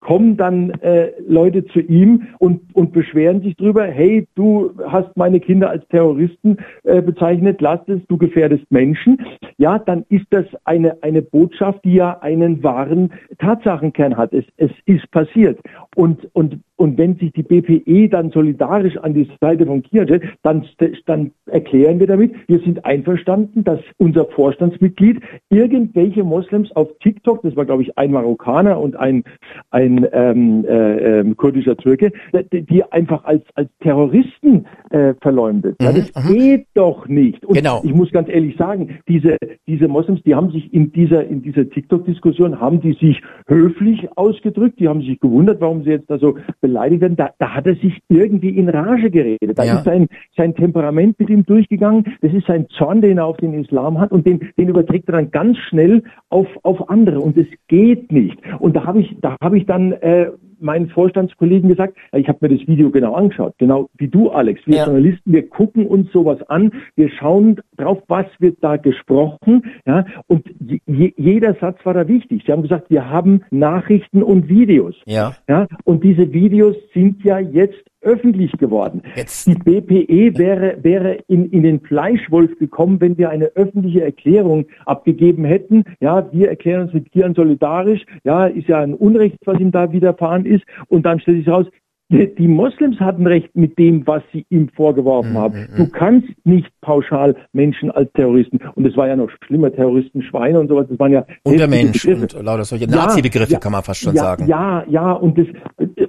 kommen 0.00 0.36
dann 0.36 0.70
äh, 0.80 1.10
Leute 1.26 1.64
zu 1.66 1.80
ihm 1.80 2.28
und, 2.38 2.74
und 2.74 2.92
beschweren 2.92 3.42
sich 3.42 3.56
drüber, 3.56 3.84
hey, 3.84 4.26
du 4.34 4.70
hast 4.86 5.16
meine 5.16 5.40
Kinder 5.40 5.70
als 5.70 5.86
Terroristen 5.88 6.58
äh, 6.84 7.02
bezeichnet, 7.02 7.60
lass 7.60 7.80
es, 7.88 8.00
du 8.08 8.16
gefährdest 8.16 8.64
Menschen. 8.70 9.20
Ja, 9.56 9.78
dann 9.78 10.04
ist 10.08 10.26
das 10.30 10.46
eine, 10.64 11.02
eine 11.02 11.22
Botschaft, 11.22 11.84
die 11.84 11.94
ja 11.94 12.18
einen 12.20 12.62
wahren 12.62 13.12
Tatsachenkern 13.38 14.16
hat. 14.16 14.32
Es, 14.32 14.44
es 14.56 14.70
ist 14.86 15.10
passiert. 15.10 15.58
Und, 15.96 16.28
und, 16.32 16.60
und 16.76 16.96
wenn 16.96 17.16
sich 17.16 17.32
die 17.32 17.42
BPE 17.42 18.08
dann 18.08 18.30
solidarisch 18.30 18.96
an 18.98 19.14
die 19.14 19.28
Seite 19.40 19.66
von 19.66 19.82
Kian 19.82 20.06
stellt, 20.06 20.24
dann, 20.42 20.64
dann 21.06 21.32
erklären 21.46 21.98
wir 21.98 22.06
damit, 22.06 22.34
wir 22.46 22.60
sind 22.60 22.84
einverstanden, 22.84 23.64
dass 23.64 23.80
unser 23.96 24.26
Vorstandsmitglied 24.26 25.20
irgendwelche 25.50 26.22
Moslems 26.22 26.70
auf 26.76 26.88
TikTok, 27.00 27.42
das 27.42 27.56
war 27.56 27.64
glaube 27.64 27.82
ich 27.82 27.98
ein 27.98 28.12
Marokkaner 28.12 28.78
und 28.78 28.94
ein, 28.94 29.24
ein 29.70 29.87
ähm, 30.12 30.64
äh, 30.68 31.20
ähm, 31.20 31.36
kurdischer 31.36 31.76
Türke, 31.76 32.12
die, 32.52 32.82
einfach 32.92 33.24
als, 33.24 33.42
als 33.54 33.70
Terroristen 33.80 34.66
äh, 34.90 35.14
verleumdet. 35.20 35.76
ja, 35.80 35.92
das 35.92 36.12
geht 36.32 36.66
doch 36.74 37.08
nicht. 37.08 37.44
Und 37.44 37.56
Genau. 37.56 37.80
ich 37.84 37.94
muss 37.94 38.10
ganz 38.12 38.28
ehrlich 38.28 38.56
sagen, 38.56 38.98
diese, 39.08 39.36
diese 39.66 39.88
Moslems, 39.88 40.22
die 40.24 40.34
haben 40.34 40.50
sich 40.50 40.72
in 40.72 40.92
dieser, 40.92 41.26
in 41.26 41.42
dieser 41.42 41.68
TikTok-Diskussion, 41.68 42.60
haben 42.60 42.80
die 42.80 42.92
sich 42.94 43.20
höflich 43.46 44.08
ausgedrückt, 44.16 44.78
die 44.80 44.88
haben 44.88 45.00
sich 45.02 45.18
gewundert, 45.20 45.60
warum 45.60 45.82
sie 45.84 45.90
jetzt 45.90 46.10
da 46.10 46.18
so 46.18 46.36
beleidigt 46.60 47.00
werden. 47.02 47.16
Da, 47.16 47.30
da 47.38 47.54
hat 47.54 47.66
er 47.66 47.74
sich 47.76 47.98
irgendwie 48.08 48.50
in 48.50 48.68
Rage 48.68 49.10
geredet. 49.10 49.58
Da 49.58 49.64
Ja. 49.64 49.78
ist 49.78 49.84
sein, 49.84 50.08
sein 50.36 50.54
Temperament 50.54 51.18
mit 51.18 51.30
ihm 51.30 51.44
durchgegangen. 51.44 52.04
Das 52.22 52.32
ist 52.32 52.46
sein 52.46 52.66
Zorn, 52.70 53.00
den 53.00 53.18
er 53.18 53.26
auf 53.26 53.36
den 53.38 53.54
Islam 53.54 53.98
hat 54.00 54.12
und 54.12 54.26
den, 54.26 54.40
den 54.58 54.68
überträgt 54.68 55.08
er 55.08 55.12
dann 55.12 55.30
ganz 55.30 55.56
schnell 55.68 56.02
auf, 56.30 56.46
auf 56.62 56.88
andere. 56.90 57.20
Und 57.20 57.36
das 57.36 57.46
geht 57.68 58.10
nicht. 58.12 58.38
Und 58.60 58.76
da 58.76 58.84
habe 58.84 59.00
ich, 59.00 59.16
da 59.20 59.36
habe 59.42 59.58
ich 59.58 59.66
dann 59.66 59.77
äh, 59.78 60.30
meinen 60.60 60.88
Vorstandskollegen 60.88 61.68
gesagt, 61.68 61.96
ich 62.12 62.28
habe 62.28 62.38
mir 62.40 62.56
das 62.56 62.66
Video 62.66 62.90
genau 62.90 63.14
angeschaut, 63.14 63.54
genau 63.58 63.88
wie 63.96 64.08
du, 64.08 64.30
Alex. 64.30 64.60
Wir 64.66 64.76
Ja. 64.76 64.84
Journalisten, 64.86 65.32
wir 65.32 65.48
gucken 65.48 65.86
uns 65.86 66.10
sowas 66.12 66.42
an, 66.48 66.72
wir 66.96 67.08
schauen 67.10 67.60
drauf, 67.76 67.98
was 68.08 68.26
wird 68.38 68.58
da 68.60 68.76
gesprochen, 68.76 69.64
ja, 69.86 70.04
und 70.26 70.46
je, 70.86 71.12
jeder 71.16 71.54
Satz 71.54 71.78
war 71.84 71.94
da 71.94 72.08
wichtig. 72.08 72.42
Sie 72.46 72.52
haben 72.52 72.62
gesagt, 72.62 72.90
wir 72.90 73.08
haben 73.08 73.42
Nachrichten 73.50 74.22
und 74.22 74.48
Videos. 74.48 74.94
Ja. 75.06 75.34
Ja, 75.48 75.66
und 75.84 76.04
diese 76.04 76.32
Videos 76.32 76.76
sind 76.94 77.24
ja 77.24 77.38
jetzt 77.38 77.84
öffentlich 78.00 78.52
geworden. 78.52 79.02
Die 79.46 79.54
BPE 79.54 80.38
wäre, 80.38 80.78
wäre 80.82 81.18
in, 81.26 81.50
in 81.50 81.62
den 81.62 81.80
Fleischwolf 81.80 82.56
gekommen, 82.58 83.00
wenn 83.00 83.18
wir 83.18 83.30
eine 83.30 83.46
öffentliche 83.56 84.02
Erklärung 84.02 84.66
abgegeben 84.86 85.44
hätten. 85.44 85.84
Ja, 86.00 86.30
wir 86.32 86.48
erklären 86.48 86.82
uns 86.82 86.94
mit 86.94 87.10
Kian 87.10 87.34
solidarisch. 87.34 88.04
Ja, 88.24 88.46
ist 88.46 88.68
ja 88.68 88.78
ein 88.80 88.94
Unrecht, 88.94 89.38
was 89.44 89.58
ihm 89.58 89.72
da 89.72 89.92
widerfahren 89.92 90.46
ist. 90.48 90.64
Und 90.88 91.04
dann 91.06 91.20
stellt 91.20 91.38
sich 91.38 91.48
raus, 91.48 91.66
die 92.10 92.48
Moslems 92.48 92.98
hatten 93.00 93.26
recht 93.26 93.54
mit 93.54 93.78
dem, 93.78 94.06
was 94.06 94.22
sie 94.32 94.46
ihm 94.48 94.70
vorgeworfen 94.70 95.32
Mhm, 95.32 95.38
haben. 95.38 95.68
Du 95.76 95.86
kannst 95.88 96.26
nicht 96.44 96.70
pauschal 96.80 97.36
Menschen 97.52 97.90
als 97.90 98.10
Terroristen, 98.14 98.58
und 98.76 98.86
es 98.86 98.96
war 98.96 99.08
ja 99.08 99.14
noch 99.14 99.28
schlimmer, 99.44 99.70
Terroristen, 99.70 100.22
Schweine 100.22 100.58
und 100.58 100.68
sowas, 100.68 100.86
das 100.88 100.98
waren 100.98 101.12
ja 101.12 101.26
heftige 101.26 101.40
Untermensch 101.64 102.02
Begriffe. 102.06 102.38
und 102.38 102.44
lauter 102.46 102.64
solche 102.64 102.86
Ja, 102.86 102.96
Nazi-Begriffe 102.96 103.52
ja, 103.52 103.58
kann 103.58 103.72
man 103.72 103.82
fast 103.82 104.00
schon 104.00 104.14
ja, 104.14 104.22
sagen. 104.22 104.46
Ja, 104.46 104.84
ja, 104.88 105.12
und 105.12 105.36
das 105.36 105.48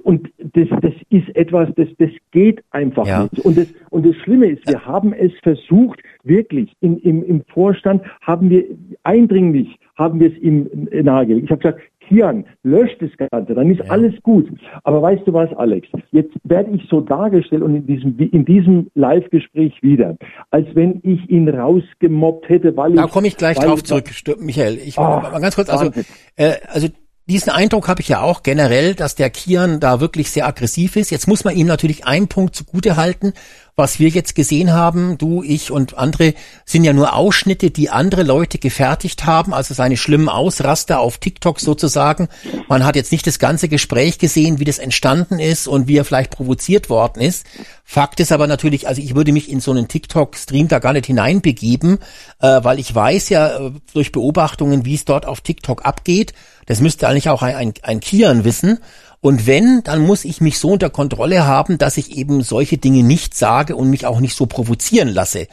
und 0.03 0.29
das, 0.53 0.67
das 0.81 0.93
ist 1.09 1.35
etwas, 1.35 1.67
das, 1.75 1.89
das 1.97 2.11
geht 2.31 2.63
einfach 2.71 3.05
Ja. 3.05 3.23
nicht. 3.23 3.39
Und 3.41 3.57
das, 3.57 3.67
und 3.89 4.05
das 4.05 4.15
Schlimme 4.23 4.45
ist, 4.45 4.65
wir 4.69 4.85
haben 4.85 5.11
es 5.11 5.33
versucht, 5.43 5.99
wirklich 6.23 6.71
in, 6.79 6.97
im, 6.99 7.23
im 7.23 7.43
Vorstand 7.53 8.03
haben 8.21 8.49
wir 8.49 8.63
eindringlich 9.03 9.77
haben 9.99 10.19
wir 10.19 10.31
es 10.31 10.37
ihm 10.39 10.67
nahegelegt. 10.91 11.45
Ich 11.45 11.51
habe 11.51 11.61
gesagt, 11.61 11.81
Kian, 12.07 12.45
löscht 12.63 12.99
das 13.01 13.11
Ganze, 13.29 13.53
dann 13.53 13.69
ist 13.69 13.87
alles 13.89 14.15
gut. 14.23 14.47
Aber 14.83 15.01
weißt 15.01 15.27
du 15.27 15.33
was, 15.33 15.53
Alex? 15.53 15.87
Jetzt 16.11 16.33
werde 16.43 16.71
ich 16.71 16.87
so 16.89 17.01
dargestellt 17.01 17.61
und 17.61 17.75
in 17.75 17.85
diesem, 17.85 18.17
in 18.17 18.45
diesem 18.45 18.89
Live-Gespräch 18.95 19.73
wieder, 19.83 20.17
als 20.49 20.67
wenn 20.73 21.01
ich 21.03 21.29
ihn 21.29 21.47
rausgemobbt 21.47 22.49
hätte, 22.49 22.75
weil 22.75 22.91
ich. 22.91 22.99
Da 22.99 23.07
komme 23.07 23.27
ich 23.27 23.37
gleich 23.37 23.59
drauf 23.59 23.83
zurück, 23.83 24.09
Michael. 24.39 24.77
Ich 24.77 24.97
Ah, 24.97 25.29
mal 25.31 25.39
ganz 25.39 25.55
kurz, 25.55 25.69
also, 25.69 25.91
äh, 26.35 26.53
also 26.67 26.87
diesen 27.29 27.51
Eindruck 27.51 27.87
habe 27.87 28.01
ich 28.01 28.07
ja 28.07 28.21
auch 28.21 28.43
generell, 28.43 28.95
dass 28.95 29.15
der 29.15 29.29
Kian 29.29 29.79
da 29.79 29.99
wirklich 29.99 30.31
sehr 30.31 30.47
aggressiv 30.47 30.95
ist. 30.95 31.11
Jetzt 31.11 31.27
muss 31.27 31.43
man 31.43 31.55
ihm 31.55 31.67
natürlich 31.67 32.05
einen 32.05 32.27
Punkt 32.27 32.55
zugute 32.55 32.97
halten. 32.97 33.33
Was 33.75 33.97
wir 33.97 34.09
jetzt 34.09 34.35
gesehen 34.35 34.73
haben, 34.73 35.17
du, 35.17 35.41
ich 35.41 35.71
und 35.71 35.97
andere, 35.97 36.33
sind 36.65 36.83
ja 36.83 36.91
nur 36.91 37.13
Ausschnitte, 37.13 37.71
die 37.71 37.89
andere 37.89 38.23
Leute 38.23 38.57
gefertigt 38.57 39.25
haben, 39.25 39.53
also 39.53 39.73
seine 39.73 39.95
schlimmen 39.95 40.27
Ausraster 40.27 40.99
auf 40.99 41.17
TikTok 41.19 41.61
sozusagen. 41.61 42.27
Man 42.67 42.83
hat 42.83 42.97
jetzt 42.97 43.13
nicht 43.13 43.25
das 43.25 43.39
ganze 43.39 43.69
Gespräch 43.69 44.17
gesehen, 44.19 44.59
wie 44.59 44.65
das 44.65 44.79
entstanden 44.79 45.39
ist 45.39 45.65
und 45.65 45.87
wie 45.87 45.95
er 45.95 46.03
vielleicht 46.03 46.31
provoziert 46.31 46.89
worden 46.89 47.21
ist. 47.21 47.45
Fakt 47.85 48.19
ist 48.19 48.31
aber 48.31 48.47
natürlich, 48.47 48.87
also 48.87 49.01
ich 49.01 49.15
würde 49.15 49.31
mich 49.31 49.49
in 49.49 49.61
so 49.61 49.71
einen 49.71 49.87
TikTok-Stream 49.87 50.67
da 50.67 50.79
gar 50.79 50.93
nicht 50.93 51.05
hineinbegeben, 51.05 51.99
äh, 52.41 52.63
weil 52.63 52.79
ich 52.79 52.93
weiß 52.93 53.29
ja 53.29 53.67
äh, 53.67 53.71
durch 53.93 54.11
Beobachtungen, 54.11 54.83
wie 54.83 54.95
es 54.95 55.05
dort 55.05 55.25
auf 55.25 55.39
TikTok 55.41 55.85
abgeht. 55.85 56.33
Das 56.69 56.81
müsste 56.81 57.07
eigentlich 57.07 57.29
auch 57.29 57.41
ein, 57.41 57.55
ein, 57.55 57.73
ein 57.81 57.99
Kian 57.99 58.43
wissen. 58.43 58.77
Und 59.21 59.47
wenn, 59.47 59.81
dann 59.83 60.05
muss 60.05 60.23
ich 60.23 60.39
mich 60.39 60.59
so 60.59 60.69
unter 60.69 60.91
Kontrolle 60.91 61.47
haben, 61.47 61.79
dass 61.79 61.97
ich 61.97 62.15
eben 62.15 62.43
solche 62.43 62.77
Dinge 62.77 63.01
nicht 63.01 63.35
sage 63.35 63.75
und 63.75 63.89
mich 63.89 64.05
auch 64.05 64.19
nicht 64.19 64.35
so 64.35 64.45
provozieren 64.45 65.07
lasse. 65.09 65.47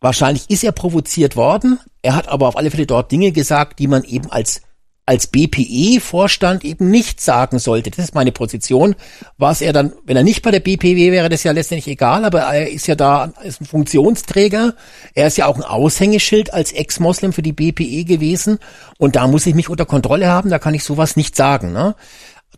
Wahrscheinlich 0.00 0.50
ist 0.50 0.62
er 0.62 0.72
provoziert 0.72 1.36
worden. 1.36 1.80
Er 2.02 2.14
hat 2.14 2.28
aber 2.28 2.48
auf 2.48 2.56
alle 2.58 2.70
Fälle 2.70 2.86
dort 2.86 3.10
Dinge 3.10 3.32
gesagt, 3.32 3.78
die 3.78 3.88
man 3.88 4.04
eben 4.04 4.30
als 4.30 4.60
als 5.08 5.26
BPE-Vorstand 5.28 6.66
eben 6.66 6.90
nicht 6.90 7.22
sagen 7.22 7.58
sollte. 7.58 7.90
Das 7.90 8.04
ist 8.04 8.14
meine 8.14 8.30
Position. 8.30 8.94
Was 9.38 9.62
er 9.62 9.72
dann, 9.72 9.94
wenn 10.04 10.18
er 10.18 10.22
nicht 10.22 10.42
bei 10.42 10.50
der 10.50 10.60
BPW 10.60 11.10
wäre, 11.10 11.30
das 11.30 11.44
ja 11.44 11.52
letztendlich 11.52 11.88
egal, 11.88 12.26
aber 12.26 12.40
er 12.40 12.70
ist 12.70 12.86
ja 12.88 12.94
da, 12.94 13.32
ist 13.42 13.62
ein 13.62 13.64
Funktionsträger. 13.64 14.74
Er 15.14 15.26
ist 15.26 15.38
ja 15.38 15.46
auch 15.46 15.56
ein 15.56 15.62
Aushängeschild 15.62 16.52
als 16.52 16.72
Ex-Moslem 16.72 17.32
für 17.32 17.40
die 17.40 17.54
BPE 17.54 18.04
gewesen. 18.04 18.58
Und 18.98 19.16
da 19.16 19.26
muss 19.26 19.46
ich 19.46 19.54
mich 19.54 19.70
unter 19.70 19.86
Kontrolle 19.86 20.28
haben, 20.28 20.50
da 20.50 20.58
kann 20.58 20.74
ich 20.74 20.84
sowas 20.84 21.16
nicht 21.16 21.34
sagen. 21.34 21.72
Ne? 21.72 21.94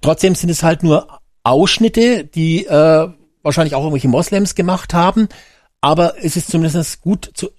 Trotzdem 0.01 0.35
sind 0.35 0.51
es 0.51 0.65
halt 0.65 0.83
nur 0.83 1.21
Ausschnitte, 1.45 2.25
die 2.25 2.67
äh, 2.67 3.09
wahrscheinlich 3.45 3.77
auch 3.77 3.83
irgendwelche 3.83 4.09
Moslems 4.09 4.57
gemacht 4.57 4.93
haben. 4.93 5.29
Aber 5.81 6.15
es 6.21 6.37
ist 6.37 6.51
zumindest 6.51 7.01
gut 7.01 7.31
zu, 7.33 7.51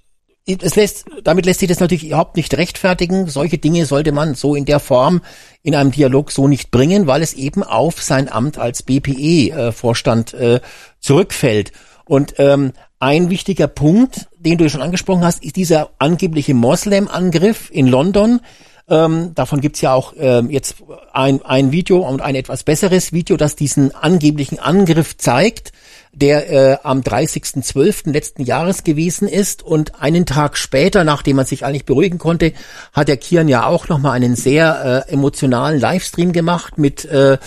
es 0.46 0.76
lässt, 0.76 1.06
damit 1.24 1.46
lässt 1.46 1.60
sich 1.60 1.70
das 1.70 1.80
natürlich 1.80 2.08
überhaupt 2.08 2.36
nicht 2.36 2.56
rechtfertigen. 2.56 3.28
Solche 3.28 3.58
Dinge 3.58 3.86
sollte 3.86 4.12
man 4.12 4.34
so 4.34 4.56
in 4.56 4.66
der 4.66 4.80
Form 4.80 5.22
in 5.62 5.76
einem 5.76 5.92
Dialog 5.92 6.32
so 6.32 6.48
nicht 6.48 6.72
bringen, 6.72 7.06
weil 7.08 7.22
es 7.22 7.34
eben 7.34 7.64
auf 7.64 8.02
sein 8.02 8.32
Amt 8.32 8.58
als 8.58 8.84
BPE-Vorstand 8.84 10.34
äh, 10.34 10.56
äh, 10.56 10.60
zurückfällt. 11.00 11.72
Und 12.06 12.36
ähm, 12.40 12.74
ein 13.00 13.30
wichtiger 13.30 13.68
Punkt, 13.68 14.28
den 14.38 14.58
du 14.58 14.70
schon 14.70 14.82
angesprochen 14.82 15.24
hast, 15.24 15.44
ist 15.44 15.56
dieser 15.56 15.92
angebliche 16.00 16.54
Moslem-Angriff 16.54 17.70
in 17.72 17.88
London. 17.88 18.42
Ähm, 18.90 19.34
davon 19.36 19.62
gibt's 19.62 19.82
ja 19.82 19.94
auch 19.94 20.14
ähm, 20.18 20.50
jetzt 20.50 20.76
ein, 21.14 21.42
ein 21.44 21.72
Video 21.72 22.00
und 22.00 22.22
ein 22.22 22.36
etwas 22.36 22.64
besseres 22.64 23.14
Video, 23.14 23.38
das 23.38 23.56
diesen 23.56 23.96
angeblichen 23.96 24.60
Angriff 24.60 25.18
zeigt, 25.18 25.72
der 26.14 26.50
äh, 26.50 26.78
am 26.84 27.02
30.12. 27.02 28.12
letzten 28.12 28.44
Jahres 28.44 28.84
gewesen 28.84 29.28
ist. 29.28 29.64
Und 29.64 30.02
einen 30.02 30.26
Tag 30.26 30.58
später, 30.58 31.04
nachdem 31.04 31.38
man 31.38 31.46
sich 31.46 31.66
eigentlich 31.66 31.86
beruhigen 31.86 32.18
konnte, 32.18 32.54
hat 32.94 33.08
der 33.08 33.18
Kian 33.18 33.48
ja 33.48 33.66
auch 33.66 33.88
nochmal 33.88 34.14
einen 34.14 34.36
sehr 34.36 35.06
äh, 35.08 35.12
emotionalen 35.12 35.80
Livestream 35.80 36.34
gemacht 36.34 36.78
mit 36.78 37.06
äh, 37.06 37.38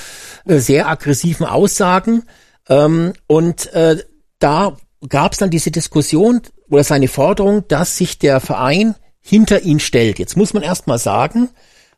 sehr 0.46 0.88
aggressiven 0.88 1.46
Aussagen. 1.46 2.24
Ähm, 2.68 3.12
und 3.26 3.72
äh, 3.74 4.02
da 4.38 4.76
gab's 5.08 5.38
dann 5.38 5.50
diese 5.50 5.70
Diskussion 5.70 6.40
oder 6.70 6.84
seine 6.84 7.08
Forderung, 7.08 7.68
dass 7.68 7.96
sich 7.96 8.18
der 8.18 8.40
Verein 8.40 8.94
hinter 9.20 9.62
ihn 9.62 9.80
stellt. 9.80 10.18
Jetzt 10.18 10.36
muss 10.36 10.54
man 10.54 10.62
erstmal 10.62 10.98
sagen, 10.98 11.50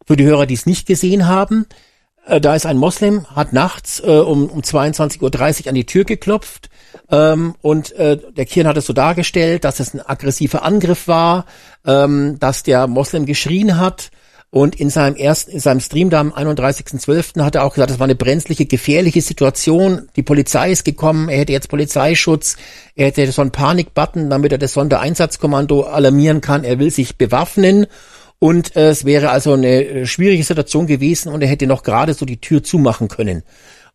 für 0.06 0.16
die 0.16 0.24
Hörer, 0.24 0.46
die 0.46 0.54
es 0.54 0.66
nicht 0.66 0.86
gesehen 0.86 1.26
haben, 1.26 1.66
äh, 2.26 2.40
da 2.40 2.54
ist 2.54 2.66
ein 2.66 2.76
Moslem, 2.76 3.26
hat 3.34 3.52
nachts 3.52 4.00
äh, 4.00 4.10
um, 4.10 4.48
um 4.48 4.60
22.30 4.60 5.62
Uhr 5.62 5.68
an 5.68 5.74
die 5.74 5.86
Tür 5.86 6.04
geklopft 6.04 6.68
ähm, 7.10 7.54
und 7.62 7.92
äh, 7.92 8.18
der 8.36 8.44
Kian 8.44 8.66
hat 8.66 8.76
es 8.76 8.86
so 8.86 8.92
dargestellt, 8.92 9.64
dass 9.64 9.80
es 9.80 9.94
ein 9.94 10.00
aggressiver 10.00 10.62
Angriff 10.62 11.08
war, 11.08 11.46
ähm, 11.86 12.38
dass 12.38 12.62
der 12.62 12.86
Moslem 12.86 13.26
geschrien 13.26 13.78
hat 13.78 14.10
und 14.50 14.80
in 14.80 14.90
seinem 14.90 15.16
ersten, 15.16 15.50
in 15.50 15.60
seinem 15.60 15.80
Stream 15.80 16.08
da 16.08 16.20
am 16.20 16.32
31.12. 16.32 17.42
hat 17.42 17.56
er 17.56 17.64
auch 17.64 17.74
gesagt, 17.74 17.90
das 17.90 17.98
war 17.98 18.04
eine 18.04 18.14
brenzliche, 18.14 18.64
gefährliche 18.64 19.20
Situation. 19.20 20.08
Die 20.16 20.22
Polizei 20.22 20.70
ist 20.70 20.84
gekommen, 20.84 21.28
er 21.28 21.40
hätte 21.40 21.52
jetzt 21.52 21.68
Polizeischutz, 21.68 22.56
er 22.94 23.08
hätte 23.08 23.30
so 23.32 23.42
einen 23.42 23.50
Panikbutton, 23.50 24.30
damit 24.30 24.52
er 24.52 24.58
das 24.58 24.72
Sondereinsatzkommando 24.72 25.82
alarmieren 25.82 26.40
kann. 26.40 26.64
Er 26.64 26.78
will 26.78 26.90
sich 26.90 27.18
bewaffnen 27.18 27.86
und 28.38 28.76
äh, 28.76 28.90
es 28.90 29.04
wäre 29.04 29.30
also 29.30 29.54
eine 29.54 29.84
äh, 29.84 30.06
schwierige 30.06 30.44
Situation 30.44 30.86
gewesen 30.86 31.32
und 31.32 31.42
er 31.42 31.48
hätte 31.48 31.66
noch 31.66 31.82
gerade 31.82 32.14
so 32.14 32.26
die 32.26 32.40
Tür 32.40 32.62
zumachen 32.62 33.08
können. 33.08 33.42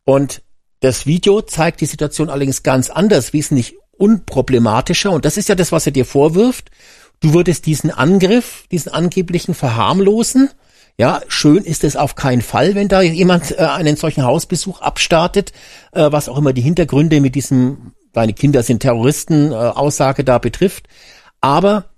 Und 0.03 0.41
das 0.79 1.05
Video 1.05 1.41
zeigt 1.41 1.81
die 1.81 1.85
Situation 1.85 2.29
allerdings 2.29 2.63
ganz 2.63 2.89
anders, 2.89 3.33
wesentlich 3.33 3.75
unproblematischer. 3.91 5.11
Und 5.11 5.25
das 5.25 5.37
ist 5.37 5.47
ja 5.47 5.55
das, 5.55 5.71
was 5.71 5.85
er 5.85 5.91
dir 5.91 6.05
vorwirft. 6.05 6.71
Du 7.19 7.33
würdest 7.33 7.67
diesen 7.67 7.91
Angriff, 7.91 8.65
diesen 8.71 8.91
angeblichen 8.91 9.53
verharmlosen. 9.53 10.49
Ja, 10.97 11.21
schön 11.27 11.63
ist 11.63 11.83
es 11.83 11.95
auf 11.95 12.15
keinen 12.15 12.41
Fall, 12.41 12.73
wenn 12.73 12.87
da 12.87 13.01
jemand 13.01 13.51
äh, 13.51 13.63
einen 13.63 13.95
solchen 13.95 14.23
Hausbesuch 14.23 14.81
abstartet, 14.81 15.51
äh, 15.91 16.11
was 16.11 16.29
auch 16.29 16.37
immer 16.37 16.51
die 16.51 16.61
Hintergründe 16.61 17.21
mit 17.21 17.35
diesem, 17.35 17.93
deine 18.11 18.33
Kinder 18.33 18.63
sind 18.63 18.79
Terroristen, 18.79 19.51
äh, 19.51 19.55
Aussage 19.55 20.23
da 20.23 20.39
betrifft. 20.39 20.87
Aber 21.41 21.90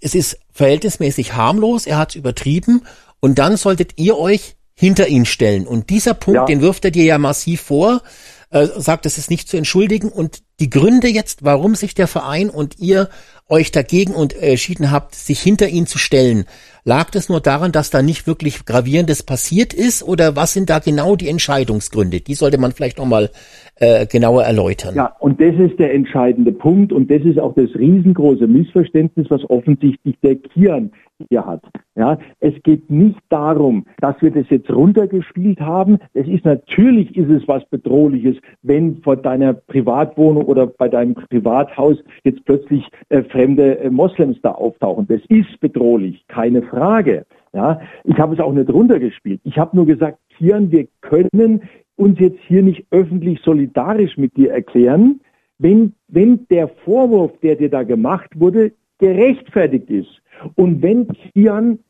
es 0.00 0.14
ist 0.14 0.38
verhältnismäßig 0.52 1.34
harmlos, 1.34 1.86
er 1.86 1.98
hat 1.98 2.14
übertrieben 2.14 2.82
und 3.20 3.38
dann 3.38 3.56
solltet 3.56 3.92
ihr 3.96 4.18
euch 4.18 4.56
hinter 4.74 5.08
ihn 5.08 5.26
stellen. 5.26 5.66
Und 5.66 5.90
dieser 5.90 6.14
Punkt, 6.14 6.36
ja. 6.36 6.44
den 6.46 6.60
wirft 6.60 6.84
er 6.84 6.92
dir 6.92 7.04
ja 7.04 7.18
massiv 7.18 7.62
vor, 7.62 8.02
äh, 8.50 8.66
sagt, 8.76 9.06
es 9.06 9.18
ist 9.18 9.28
nicht 9.28 9.48
zu 9.48 9.56
entschuldigen. 9.56 10.08
Und 10.08 10.42
die 10.60 10.70
Gründe 10.70 11.08
jetzt, 11.08 11.44
warum 11.44 11.74
sich 11.74 11.94
der 11.94 12.06
Verein 12.06 12.48
und 12.48 12.78
ihr 12.78 13.08
euch 13.48 13.72
dagegen 13.72 14.14
und 14.14 14.34
äh, 14.34 14.50
entschieden 14.50 14.90
habt, 14.90 15.14
sich 15.14 15.40
hinter 15.40 15.68
ihn 15.68 15.86
zu 15.86 15.98
stellen, 15.98 16.46
lag 16.84 17.10
das 17.10 17.28
nur 17.28 17.40
daran, 17.40 17.72
dass 17.72 17.90
da 17.90 18.02
nicht 18.02 18.26
wirklich 18.26 18.64
gravierendes 18.64 19.22
passiert 19.22 19.74
ist? 19.74 20.02
Oder 20.02 20.36
was 20.36 20.52
sind 20.52 20.70
da 20.70 20.78
genau 20.78 21.16
die 21.16 21.28
Entscheidungsgründe? 21.28 22.20
Die 22.20 22.34
sollte 22.34 22.58
man 22.58 22.72
vielleicht 22.72 22.98
nochmal 22.98 23.30
äh, 23.80 24.06
genauer 24.06 24.44
erläutern. 24.44 24.94
Ja, 24.94 25.14
und 25.20 25.40
das 25.40 25.54
ist 25.54 25.78
der 25.78 25.94
entscheidende 25.94 26.52
Punkt 26.52 26.92
und 26.92 27.10
das 27.10 27.22
ist 27.22 27.38
auch 27.38 27.54
das 27.54 27.74
riesengroße 27.74 28.46
Missverständnis, 28.46 29.30
was 29.30 29.48
offensichtlich 29.48 30.16
der 30.22 30.36
Kian 30.36 30.90
hier 31.28 31.44
hat. 31.44 31.62
Ja, 31.96 32.18
es 32.40 32.54
geht 32.62 32.90
nicht 32.90 33.18
darum, 33.28 33.86
dass 34.00 34.20
wir 34.20 34.30
das 34.30 34.46
jetzt 34.50 34.70
runtergespielt 34.70 35.60
haben. 35.60 35.98
Es 36.14 36.28
ist 36.28 36.44
natürlich 36.44 37.16
ist 37.16 37.30
es 37.30 37.46
was 37.48 37.64
bedrohliches, 37.66 38.36
wenn 38.62 39.00
vor 39.02 39.16
deiner 39.16 39.52
Privatwohnung 39.52 40.44
oder 40.44 40.66
bei 40.66 40.88
deinem 40.88 41.14
Privathaus 41.14 41.96
jetzt 42.24 42.44
plötzlich 42.44 42.84
äh, 43.08 43.22
fremde 43.24 43.78
äh, 43.78 43.90
Moslems 43.90 44.38
da 44.42 44.52
auftauchen. 44.52 45.06
Das 45.08 45.20
ist 45.28 45.58
bedrohlich, 45.60 46.24
keine 46.28 46.62
Frage. 46.62 47.26
Ja, 47.52 47.80
ich 48.04 48.18
habe 48.18 48.34
es 48.34 48.40
auch 48.40 48.52
nicht 48.52 48.70
runtergespielt. 48.70 49.40
Ich 49.44 49.58
habe 49.58 49.74
nur 49.74 49.86
gesagt, 49.86 50.18
Kian, 50.36 50.70
wir 50.70 50.86
können 51.00 51.62
uns 51.98 52.18
jetzt 52.20 52.40
hier 52.46 52.62
nicht 52.62 52.86
öffentlich 52.90 53.40
solidarisch 53.42 54.16
mit 54.16 54.36
dir 54.36 54.52
erklären, 54.52 55.20
wenn, 55.58 55.94
wenn 56.06 56.46
der 56.48 56.68
Vorwurf, 56.68 57.32
der 57.40 57.56
dir 57.56 57.68
da 57.68 57.82
gemacht 57.82 58.30
wurde, 58.38 58.72
gerechtfertigt 58.98 59.90
ist. 59.90 60.22
Und 60.54 60.82
wenn 60.82 61.08
Kian 61.08 61.80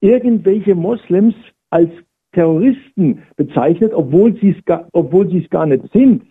irgendwelche 0.00 0.74
Moslems 0.74 1.34
als 1.68 1.90
Terroristen 2.32 3.22
bezeichnet, 3.36 3.92
obwohl 3.92 4.34
sie 4.40 4.50
es 4.50 4.64
gar, 4.64 4.88
obwohl 4.92 5.28
sie 5.28 5.42
es 5.42 5.50
gar 5.50 5.66
nicht 5.66 5.84
sind, 5.92 6.22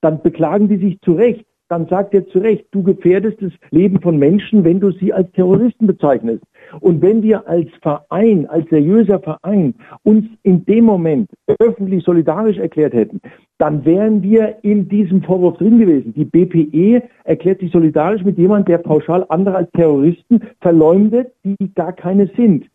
dann 0.00 0.22
beklagen 0.22 0.68
die 0.68 0.76
sich 0.76 1.00
zu 1.00 1.12
Recht. 1.12 1.44
Dann 1.68 1.86
sagt 1.88 2.12
er 2.12 2.26
zu 2.26 2.38
Recht, 2.38 2.66
du 2.70 2.82
gefährdest 2.82 3.40
das 3.40 3.52
Leben 3.70 4.00
von 4.00 4.18
Menschen, 4.18 4.62
wenn 4.62 4.78
du 4.78 4.90
sie 4.92 5.12
als 5.12 5.30
Terroristen 5.32 5.86
bezeichnest. 5.86 6.44
Und 6.80 7.02
wenn 7.02 7.22
wir 7.22 7.46
als 7.48 7.68
Verein, 7.82 8.46
als 8.46 8.68
seriöser 8.68 9.20
Verein 9.20 9.74
uns 10.02 10.26
in 10.42 10.64
dem 10.64 10.84
Moment 10.84 11.30
öffentlich 11.58 12.04
solidarisch 12.04 12.58
erklärt 12.58 12.94
hätten, 12.94 13.20
dann 13.58 13.84
wären 13.84 14.22
wir 14.22 14.56
in 14.62 14.88
diesem 14.88 15.22
Vorwurf 15.22 15.58
drin 15.58 15.78
gewesen. 15.78 16.14
Die 16.14 16.24
BPE 16.24 17.02
erklärt 17.24 17.60
sich 17.60 17.70
solidarisch 17.70 18.24
mit 18.24 18.38
jemandem, 18.38 18.72
der 18.72 18.78
pauschal 18.78 19.24
andere 19.28 19.56
als 19.56 19.70
Terroristen 19.72 20.40
verleumdet, 20.60 21.32
die 21.44 21.72
gar 21.74 21.92
keine 21.92 22.28
sind. 22.36 22.66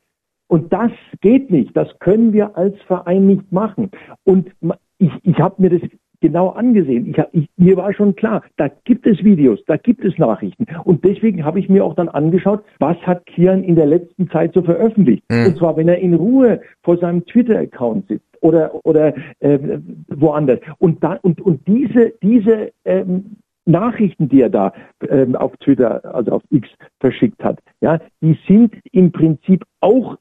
Und 0.48 0.72
das 0.72 0.92
geht 1.22 1.52
nicht. 1.52 1.76
Das 1.76 1.90
können 2.00 2.32
wir 2.32 2.56
als 2.58 2.80
Verein 2.84 3.28
nicht 3.28 3.52
machen. 3.52 3.92
Und 4.24 4.50
ich, 4.98 5.12
ich 5.24 5.40
habe 5.40 5.62
mir 5.62 5.70
das 5.70 5.90
genau 6.22 6.50
angesehen. 6.50 7.08
Ich, 7.10 7.18
ich, 7.32 7.50
mir 7.58 7.78
war 7.78 7.94
schon 7.94 8.16
klar, 8.16 8.44
da 8.58 8.70
gibt 8.86 9.06
es 9.06 9.24
Videos, 9.24 9.60
da 9.68 9.78
gibt 9.78 10.04
es 10.04 10.18
Nachrichten. 10.18 10.66
Und 10.84 11.04
deswegen 11.06 11.44
habe 11.44 11.60
ich 11.60 11.70
mir 11.70 11.86
auch 11.86 11.96
dann 11.96 12.10
angeschaut, 12.10 12.64
was 12.80 12.98
hat 12.98 13.26
Kian 13.26 13.64
in 13.64 13.76
der 13.76 13.86
letzten 13.86 14.30
Zeit 14.30 14.54
so 14.54 14.62
veröffentlicht. 14.62 15.24
Mhm. 15.30 15.48
Und 15.48 15.58
zwar, 15.58 15.78
wenn 15.78 15.88
er 15.88 16.00
in 16.00 16.14
Ruhe 16.14 16.62
vor 16.84 16.98
seinem 16.98 17.26
Twitter-Account 17.26 18.08
sitzt 18.08 18.26
oder, 18.42 18.74
oder 18.84 19.14
äh, 19.40 19.80
woanders. 20.10 20.60
Und, 20.80 21.04
da, 21.04 21.20
und, 21.22 21.42
und 21.42 21.68
diese, 21.68 22.14
diese 22.22 22.72
ähm, 22.86 23.38
Nachrichten, 23.66 24.30
die 24.30 24.42
er 24.42 24.50
da 24.50 24.74
ähm, 25.10 25.36
auf 25.36 25.56
Twitter, 25.58 26.04
also 26.16 26.32
auf 26.32 26.44
X 26.50 26.70
verschickt 27.00 27.44
hat, 27.44 27.60
ja, 27.82 28.00
die 28.22 28.38
sind 28.48 28.76
im 28.92 29.12
Prinzip 29.12 29.64
auch 29.82 30.18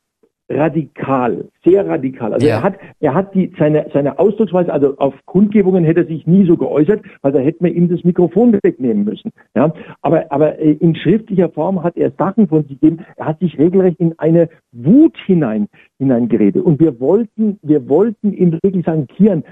radikal, 0.48 1.48
sehr 1.64 1.86
radikal. 1.86 2.32
Also 2.32 2.46
Ja. 2.46 2.56
er 2.56 2.62
hat, 2.62 2.74
er 3.00 3.14
hat 3.14 3.34
die, 3.34 3.52
seine, 3.58 3.86
seine 3.92 4.18
Ausdrucksweise, 4.18 4.72
also 4.72 4.96
auf 4.98 5.14
Kundgebungen 5.26 5.84
hätte 5.84 6.00
er 6.00 6.06
sich 6.06 6.26
nie 6.26 6.46
so 6.46 6.56
geäußert, 6.56 7.02
weil 7.22 7.32
da 7.32 7.40
hätte 7.40 7.62
man 7.62 7.74
ihm 7.74 7.88
das 7.88 8.04
Mikrofon 8.04 8.56
wegnehmen 8.62 9.04
müssen. 9.04 9.32
Ja, 9.54 9.72
aber, 10.02 10.30
aber 10.30 10.58
äh, 10.58 10.72
in 10.72 10.94
schriftlicher 10.94 11.48
Form 11.48 11.82
hat 11.82 11.96
er 11.96 12.12
Sachen 12.12 12.46
von 12.48 12.62
sich 12.62 12.80
gegeben. 12.80 13.04
Er 13.16 13.26
hat 13.26 13.40
sich 13.40 13.58
regelrecht 13.58 13.98
in 13.98 14.14
eine 14.18 14.48
Wut 14.72 15.16
hinein, 15.26 15.66
hineingeredet. 15.98 16.62
Und 16.62 16.78
wir 16.80 17.00
wollten, 17.00 17.58
wir 17.62 17.88
wollten 17.88 18.32
ihm 18.32 18.52
wirklich 18.52 18.84
sagen, 18.84 19.06
Kian, 19.08 19.42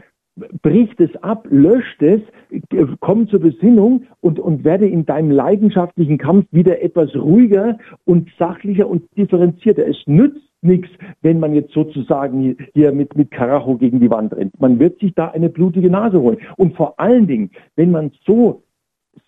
bricht 0.62 1.00
es 1.00 1.14
ab, 1.22 1.46
löscht 1.50 2.02
es, 2.02 2.20
äh, 2.50 2.86
komm 3.00 3.28
zur 3.28 3.40
Besinnung 3.40 4.04
und, 4.20 4.38
und 4.38 4.64
werde 4.64 4.88
in 4.88 5.06
deinem 5.06 5.30
leidenschaftlichen 5.30 6.18
Kampf 6.18 6.46
wieder 6.50 6.82
etwas 6.82 7.14
ruhiger 7.14 7.78
und 8.04 8.30
sachlicher 8.38 8.88
und 8.88 9.04
differenzierter. 9.16 9.86
Es 9.86 10.02
nützt 10.06 10.40
nichts, 10.64 10.88
wenn 11.22 11.40
man 11.40 11.54
jetzt 11.54 11.72
sozusagen 11.72 12.56
hier 12.72 12.92
mit, 12.92 13.16
mit 13.16 13.30
Karacho 13.30 13.76
gegen 13.76 14.00
die 14.00 14.10
Wand 14.10 14.34
rennt. 14.34 14.58
Man 14.60 14.78
wird 14.78 14.98
sich 15.00 15.14
da 15.14 15.28
eine 15.28 15.48
blutige 15.48 15.90
Nase 15.90 16.20
holen. 16.20 16.38
Und 16.56 16.74
vor 16.76 16.98
allen 16.98 17.26
Dingen, 17.26 17.50
wenn 17.76 17.90
man 17.90 18.10
so 18.26 18.62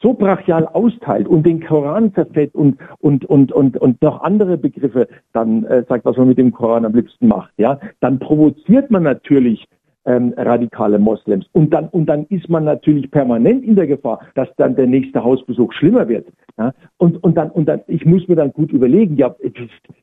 so 0.02 0.14
brachial 0.14 0.66
austeilt 0.66 1.28
und 1.28 1.46
den 1.46 1.64
Koran 1.64 2.12
zerfällt 2.12 2.54
und, 2.54 2.76
und, 2.98 3.24
und, 3.24 3.52
und, 3.52 3.76
und 3.76 4.02
noch 4.02 4.20
andere 4.22 4.58
Begriffe 4.58 5.08
dann 5.32 5.64
äh, 5.64 5.84
sagt, 5.88 6.04
was 6.04 6.16
man 6.16 6.28
mit 6.28 6.38
dem 6.38 6.52
Koran 6.52 6.84
am 6.84 6.94
liebsten 6.94 7.28
macht, 7.28 7.52
ja, 7.56 7.78
dann 8.00 8.18
provoziert 8.18 8.90
man 8.90 9.04
natürlich 9.04 9.66
ähm, 10.06 10.32
radikale 10.36 10.98
Moslems. 10.98 11.46
Und 11.52 11.72
dann, 11.74 11.88
und 11.88 12.06
dann 12.06 12.24
ist 12.26 12.48
man 12.48 12.64
natürlich 12.64 13.10
permanent 13.10 13.64
in 13.64 13.76
der 13.76 13.86
Gefahr, 13.86 14.20
dass 14.34 14.48
dann 14.56 14.76
der 14.76 14.86
nächste 14.86 15.22
Hausbesuch 15.22 15.72
schlimmer 15.72 16.08
wird. 16.08 16.26
Ja? 16.58 16.72
Und, 16.98 17.22
und 17.22 17.36
dann, 17.36 17.50
und 17.50 17.68
dann, 17.68 17.80
ich 17.88 18.04
muss 18.06 18.26
mir 18.28 18.36
dann 18.36 18.52
gut 18.52 18.72
überlegen, 18.72 19.16
ja, 19.16 19.34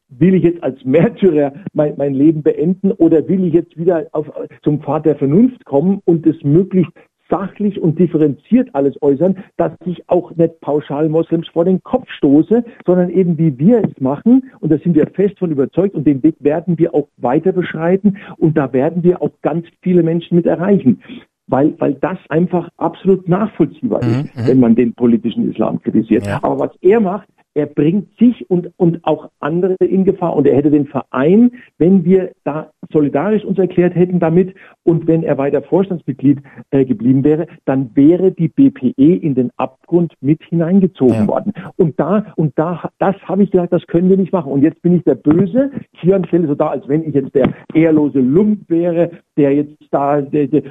will 0.09 0.35
ich 0.35 0.43
jetzt 0.43 0.63
als 0.63 0.83
Märtyrer 0.85 1.53
mein, 1.73 1.93
mein 1.97 2.13
Leben 2.13 2.43
beenden 2.43 2.91
oder 2.91 3.27
will 3.27 3.45
ich 3.45 3.53
jetzt 3.53 3.77
wieder 3.77 4.07
auf, 4.11 4.31
zum 4.61 4.81
Pfad 4.81 5.05
der 5.05 5.15
Vernunft 5.15 5.65
kommen 5.65 6.01
und 6.05 6.25
es 6.27 6.41
möglichst 6.43 6.93
sachlich 7.33 7.81
und 7.81 7.97
differenziert 7.97 8.69
alles 8.73 9.01
äußern, 9.01 9.37
dass 9.57 9.71
ich 9.85 10.07
auch 10.07 10.35
nicht 10.35 10.61
pauschal 10.61 11.09
Moslems 11.09 11.47
vor 11.47 11.65
den 11.65 11.81
Kopf 11.81 12.07
stoße, 12.11 12.63
sondern 12.85 13.09
eben 13.09 13.39
wie 13.39 13.57
wir 13.57 13.83
es 13.83 13.99
machen, 13.99 14.51
und 14.59 14.71
da 14.71 14.77
sind 14.77 14.93
wir 14.93 15.07
fest 15.07 15.39
von 15.39 15.49
überzeugt, 15.49 15.95
und 15.95 16.05
den 16.05 16.21
Weg 16.21 16.35
werden 16.39 16.77
wir 16.77 16.93
auch 16.93 17.07
weiter 17.17 17.51
beschreiten, 17.51 18.17
und 18.37 18.55
da 18.55 18.71
werden 18.71 19.03
wir 19.03 19.21
auch 19.23 19.31
ganz 19.41 19.65
viele 19.81 20.03
Menschen 20.03 20.35
mit 20.35 20.45
erreichen. 20.45 21.01
Weil, 21.47 21.73
weil 21.77 21.95
das 21.95 22.17
einfach 22.29 22.69
absolut 22.77 23.27
nachvollziehbar 23.27 24.01
ist, 24.01 24.47
wenn 24.47 24.61
man 24.61 24.75
den 24.75 24.93
politischen 24.93 25.51
Islam 25.51 25.81
kritisiert. 25.81 26.25
Aber 26.41 26.57
was 26.57 26.71
er 26.81 27.01
macht, 27.01 27.27
er 27.55 27.67
bringt 27.67 28.17
sich 28.17 28.49
und, 28.49 28.71
und 28.77 29.05
auch 29.05 29.29
andere 29.39 29.75
in 29.75 30.05
Gefahr. 30.05 30.35
Und 30.35 30.47
er 30.47 30.55
hätte 30.55 30.71
den 30.71 30.87
Verein, 30.87 31.51
wenn 31.77 32.03
wir 32.03 32.31
da 32.43 32.71
solidarisch 32.91 33.43
uns 33.45 33.59
erklärt 33.59 33.95
hätten 33.95 34.19
damit 34.19 34.55
und 34.83 35.07
wenn 35.07 35.23
er 35.23 35.37
weiter 35.37 35.61
Vorstandsmitglied 35.61 36.39
äh, 36.71 36.85
geblieben 36.85 37.23
wäre, 37.23 37.47
dann 37.65 37.91
wäre 37.95 38.31
die 38.31 38.47
BPE 38.47 38.93
in 38.97 39.35
den 39.35 39.51
Abgrund 39.57 40.13
mit 40.21 40.43
hineingezogen 40.43 41.27
worden. 41.27 41.53
Und 41.77 41.99
da, 41.99 42.33
und 42.35 42.57
da, 42.57 42.89
das 42.99 43.15
habe 43.23 43.43
ich 43.43 43.51
gesagt, 43.51 43.73
das 43.73 43.85
können 43.87 44.09
wir 44.09 44.17
nicht 44.17 44.33
machen. 44.33 44.51
Und 44.51 44.63
jetzt 44.63 44.81
bin 44.81 44.95
ich 44.95 45.03
der 45.03 45.15
Böse. 45.15 45.71
Kian 45.99 46.25
stelle 46.25 46.47
so 46.47 46.55
da, 46.55 46.69
als 46.69 46.87
wenn 46.87 47.07
ich 47.07 47.13
jetzt 47.13 47.35
der 47.35 47.53
ehrlose 47.73 48.19
Lump 48.19 48.69
wäre, 48.69 49.11
der 49.37 49.53
jetzt 49.53 49.75
da 49.91 50.21
der, 50.21 50.47
der, 50.47 50.63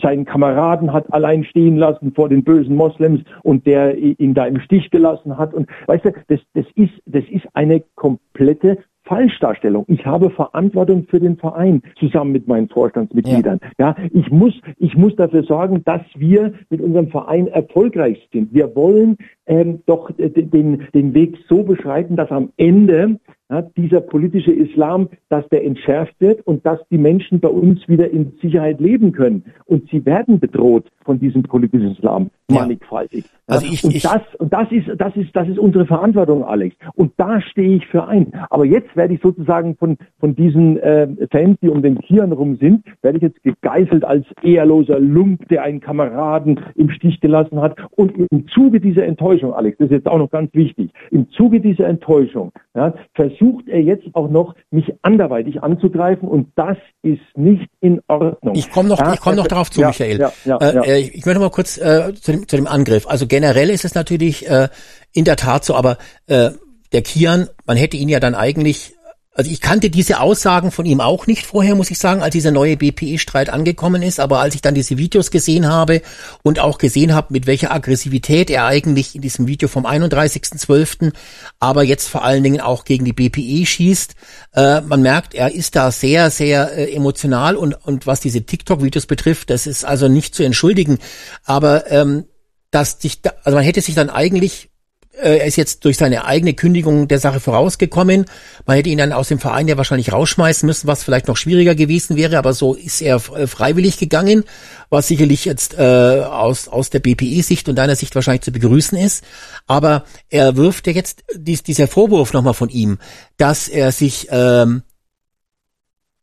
seinen 0.00 0.24
Kameraden 0.24 0.92
hat 0.92 1.12
allein 1.12 1.44
stehen 1.44 1.76
lassen 1.76 2.12
vor 2.14 2.28
den 2.28 2.44
bösen 2.44 2.76
Moslems 2.76 3.22
und 3.42 3.66
der 3.66 3.96
ihn 3.96 4.34
da 4.34 4.46
im 4.46 4.60
Stich 4.60 4.90
gelassen 4.90 5.36
hat. 5.38 5.54
Und 5.54 5.68
weißt 5.86 6.04
du, 6.04 6.12
das, 6.28 6.40
das 6.54 6.66
ist, 6.74 6.94
das 7.06 7.24
ist 7.30 7.46
eine 7.54 7.82
komplette 7.94 8.78
Falschdarstellung. 9.04 9.84
Ich 9.88 10.04
habe 10.06 10.30
Verantwortung 10.30 11.06
für 11.08 11.20
den 11.20 11.36
Verein 11.36 11.82
zusammen 11.98 12.32
mit 12.32 12.48
meinen 12.48 12.68
Vorstandsmitgliedern. 12.68 13.60
Ja. 13.78 13.94
ich 14.12 14.30
muss, 14.30 14.54
ich 14.78 14.96
muss 14.96 15.14
dafür 15.16 15.42
sorgen, 15.42 15.82
dass 15.84 16.00
wir 16.16 16.54
mit 16.70 16.80
unserem 16.80 17.08
Verein 17.08 17.46
erfolgreich 17.48 18.28
sind. 18.32 18.54
Wir 18.54 18.74
wollen 18.74 19.18
ähm, 19.46 19.82
doch 19.86 20.10
äh, 20.18 20.30
den, 20.30 20.86
den 20.94 21.12
Weg 21.12 21.36
so 21.48 21.62
beschreiten, 21.62 22.16
dass 22.16 22.30
am 22.30 22.50
Ende 22.56 23.20
ja, 23.50 23.62
dieser 23.76 24.00
politische 24.00 24.52
Islam, 24.52 25.08
dass 25.28 25.46
der 25.50 25.64
entschärft 25.64 26.14
wird 26.18 26.46
und 26.46 26.64
dass 26.64 26.80
die 26.90 26.98
Menschen 26.98 27.40
bei 27.40 27.48
uns 27.48 27.86
wieder 27.88 28.10
in 28.10 28.32
Sicherheit 28.40 28.80
leben 28.80 29.12
können. 29.12 29.44
Und 29.66 29.88
sie 29.90 30.04
werden 30.06 30.40
bedroht 30.40 30.86
von 31.04 31.18
diesem 31.18 31.42
politischen 31.42 31.92
Islam, 31.92 32.30
mannigfaltig. 32.50 33.24
Ja, 33.48 33.56
Also 33.56 33.66
ich- 33.66 33.84
und 33.84 33.94
ich- 33.94 34.02
das, 34.02 34.22
und 34.38 34.50
das 34.52 34.72
ist, 34.72 34.88
das 34.96 35.14
ist, 35.16 35.36
das 35.36 35.46
ist 35.48 35.58
unsere 35.58 35.84
Verantwortung, 35.84 36.42
Alex. 36.44 36.74
Und 36.94 37.12
da 37.18 37.40
stehe 37.42 37.76
ich 37.76 37.86
für 37.86 38.06
ein. 38.06 38.32
Aber 38.48 38.64
jetzt 38.64 38.96
werde 38.96 39.12
ich 39.14 39.20
sozusagen 39.20 39.76
von, 39.76 39.98
von 40.18 40.34
diesen 40.34 40.78
äh, 40.78 41.06
Fans, 41.30 41.58
die 41.60 41.68
um 41.68 41.82
den 41.82 41.98
Kian 41.98 42.32
rum 42.32 42.56
sind, 42.56 42.84
werde 43.02 43.18
ich 43.18 43.22
jetzt 43.22 43.42
gegeißelt 43.42 44.04
als 44.04 44.24
ehrloser 44.42 44.98
Lump, 44.98 45.46
der 45.48 45.62
einen 45.62 45.80
Kameraden 45.80 46.60
im 46.76 46.88
Stich 46.88 47.20
gelassen 47.20 47.60
hat. 47.60 47.76
Und 47.96 48.12
im 48.30 48.48
Zuge 48.48 48.80
dieser 48.80 49.04
Enttäuschung, 49.04 49.52
Alex, 49.52 49.76
das 49.76 49.86
ist 49.86 49.92
jetzt 49.92 50.08
auch 50.08 50.18
noch 50.18 50.30
ganz 50.30 50.52
wichtig, 50.54 50.90
im 51.10 51.28
Zuge 51.30 51.60
dieser 51.60 51.86
Enttäuschung 51.86 52.52
ja, 52.74 52.94
versucht 53.38 53.68
er 53.68 53.80
jetzt 53.80 54.06
auch 54.12 54.28
noch, 54.28 54.54
mich 54.70 54.92
anderweitig 55.02 55.62
anzugreifen 55.62 56.28
und 56.28 56.48
das 56.56 56.76
ist 57.02 57.20
nicht 57.34 57.68
in 57.80 58.00
Ordnung. 58.08 58.54
Ich 58.54 58.70
komme 58.70 58.88
noch, 58.88 58.98
Ja, 58.98 59.14
ich 59.14 59.20
komm 59.20 59.36
noch 59.36 59.46
darauf 59.46 59.70
zu, 59.70 59.80
ja, 59.80 59.88
Michael. 59.88 60.18
Ja, 60.18 60.32
ja, 60.44 60.56
äh, 60.58 60.74
ja. 60.74 60.82
äh, 60.82 61.00
Ich 61.00 61.14
ich 61.14 61.26
möchte 61.26 61.40
mal 61.40 61.50
kurz 61.50 61.78
äh, 61.78 62.14
zu, 62.14 62.32
dem, 62.32 62.48
zu 62.48 62.56
dem 62.56 62.66
Angriff. 62.66 63.06
Also 63.06 63.26
generell 63.26 63.70
ist 63.70 63.84
es 63.84 63.94
natürlich 63.94 64.48
äh, 64.48 64.68
in 65.12 65.24
der 65.24 65.36
Tat 65.36 65.64
so, 65.64 65.74
aber 65.74 65.98
äh, 66.26 66.50
der 66.92 67.02
Kian, 67.02 67.48
man 67.66 67.76
hätte 67.76 67.96
ihn 67.96 68.08
ja 68.08 68.20
dann 68.20 68.34
eigentlich, 68.34 68.93
also 69.36 69.50
ich 69.50 69.60
kannte 69.60 69.90
diese 69.90 70.20
Aussagen 70.20 70.70
von 70.70 70.86
ihm 70.86 71.00
auch 71.00 71.26
nicht 71.26 71.44
vorher, 71.44 71.74
muss 71.74 71.90
ich 71.90 71.98
sagen, 71.98 72.22
als 72.22 72.32
dieser 72.32 72.52
neue 72.52 72.76
BPE-Streit 72.76 73.50
angekommen 73.50 74.00
ist, 74.00 74.20
aber 74.20 74.38
als 74.38 74.54
ich 74.54 74.62
dann 74.62 74.76
diese 74.76 74.96
Videos 74.96 75.32
gesehen 75.32 75.68
habe 75.68 76.02
und 76.44 76.60
auch 76.60 76.78
gesehen 76.78 77.14
habe, 77.14 77.32
mit 77.32 77.46
welcher 77.46 77.72
Aggressivität 77.72 78.48
er 78.48 78.66
eigentlich 78.66 79.16
in 79.16 79.22
diesem 79.22 79.48
Video 79.48 79.68
vom 79.68 79.86
31.12., 79.86 81.12
aber 81.58 81.82
jetzt 81.82 82.08
vor 82.08 82.24
allen 82.24 82.44
Dingen 82.44 82.60
auch 82.60 82.84
gegen 82.84 83.04
die 83.04 83.12
BPE 83.12 83.66
schießt, 83.66 84.14
äh, 84.54 84.80
man 84.82 85.02
merkt, 85.02 85.34
er 85.34 85.52
ist 85.52 85.74
da 85.74 85.90
sehr, 85.90 86.30
sehr 86.30 86.72
äh, 86.72 86.94
emotional 86.94 87.56
und, 87.56 87.74
und 87.74 88.06
was 88.06 88.20
diese 88.20 88.42
TikTok-Videos 88.42 89.06
betrifft, 89.06 89.50
das 89.50 89.66
ist 89.66 89.84
also 89.84 90.06
nicht 90.06 90.36
zu 90.36 90.44
entschuldigen, 90.44 90.98
aber 91.42 91.90
ähm, 91.90 92.26
dass 92.70 93.00
sich, 93.00 93.20
da, 93.20 93.32
also 93.42 93.56
man 93.56 93.64
hätte 93.64 93.80
sich 93.80 93.96
dann 93.96 94.10
eigentlich 94.10 94.70
er 95.16 95.44
ist 95.44 95.56
jetzt 95.56 95.84
durch 95.84 95.96
seine 95.96 96.24
eigene 96.24 96.54
Kündigung 96.54 97.08
der 97.08 97.18
Sache 97.18 97.40
vorausgekommen. 97.40 98.26
Man 98.66 98.76
hätte 98.76 98.88
ihn 98.88 98.98
dann 98.98 99.12
aus 99.12 99.28
dem 99.28 99.38
Verein 99.38 99.68
ja 99.68 99.76
wahrscheinlich 99.76 100.12
rausschmeißen 100.12 100.66
müssen, 100.66 100.86
was 100.86 101.04
vielleicht 101.04 101.28
noch 101.28 101.36
schwieriger 101.36 101.74
gewesen 101.74 102.16
wäre, 102.16 102.36
aber 102.38 102.52
so 102.52 102.74
ist 102.74 103.00
er 103.00 103.16
äh, 103.16 103.46
freiwillig 103.46 103.98
gegangen, 103.98 104.44
was 104.90 105.08
sicherlich 105.08 105.44
jetzt 105.44 105.74
äh, 105.74 106.22
aus, 106.22 106.68
aus 106.68 106.90
der 106.90 107.00
BPE-Sicht 107.00 107.68
und 107.68 107.76
deiner 107.76 107.96
Sicht 107.96 108.14
wahrscheinlich 108.14 108.42
zu 108.42 108.52
begrüßen 108.52 108.98
ist. 108.98 109.24
Aber 109.66 110.04
er 110.30 110.56
wirft 110.56 110.86
ja 110.86 110.92
jetzt 110.92 111.24
dies, 111.34 111.62
dieser 111.62 111.86
Vorwurf 111.86 112.32
nochmal 112.32 112.54
von 112.54 112.68
ihm, 112.68 112.98
dass 113.36 113.68
er 113.68 113.92
sich 113.92 114.28
ähm, 114.30 114.82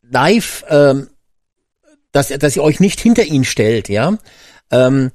live, 0.10 0.66
ähm, 0.70 1.08
dass, 2.12 2.28
dass 2.28 2.56
ihr 2.56 2.64
euch 2.64 2.80
nicht 2.80 3.00
hinter 3.00 3.24
ihn 3.24 3.46
stellt, 3.46 3.90
ja. 3.90 4.18
Ähm, 4.70 5.12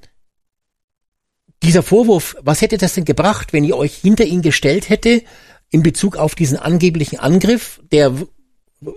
dieser 1.67 1.83
Vorwurf, 1.83 2.37
was 2.43 2.61
hätte 2.63 2.79
das 2.79 2.95
denn 2.95 3.05
gebracht, 3.05 3.53
wenn 3.53 3.65
ihr 3.65 3.77
euch 3.77 3.95
hinter 3.97 4.25
ihn 4.25 4.43
gestellt 4.43 4.89
hätte 4.89 5.23
in 5.71 5.83
Bezug 5.83 6.17
auf 6.17 6.35
diesen 6.35 6.57
angeblichen 6.59 7.19
Angriff, 7.19 7.81
der 7.93 8.13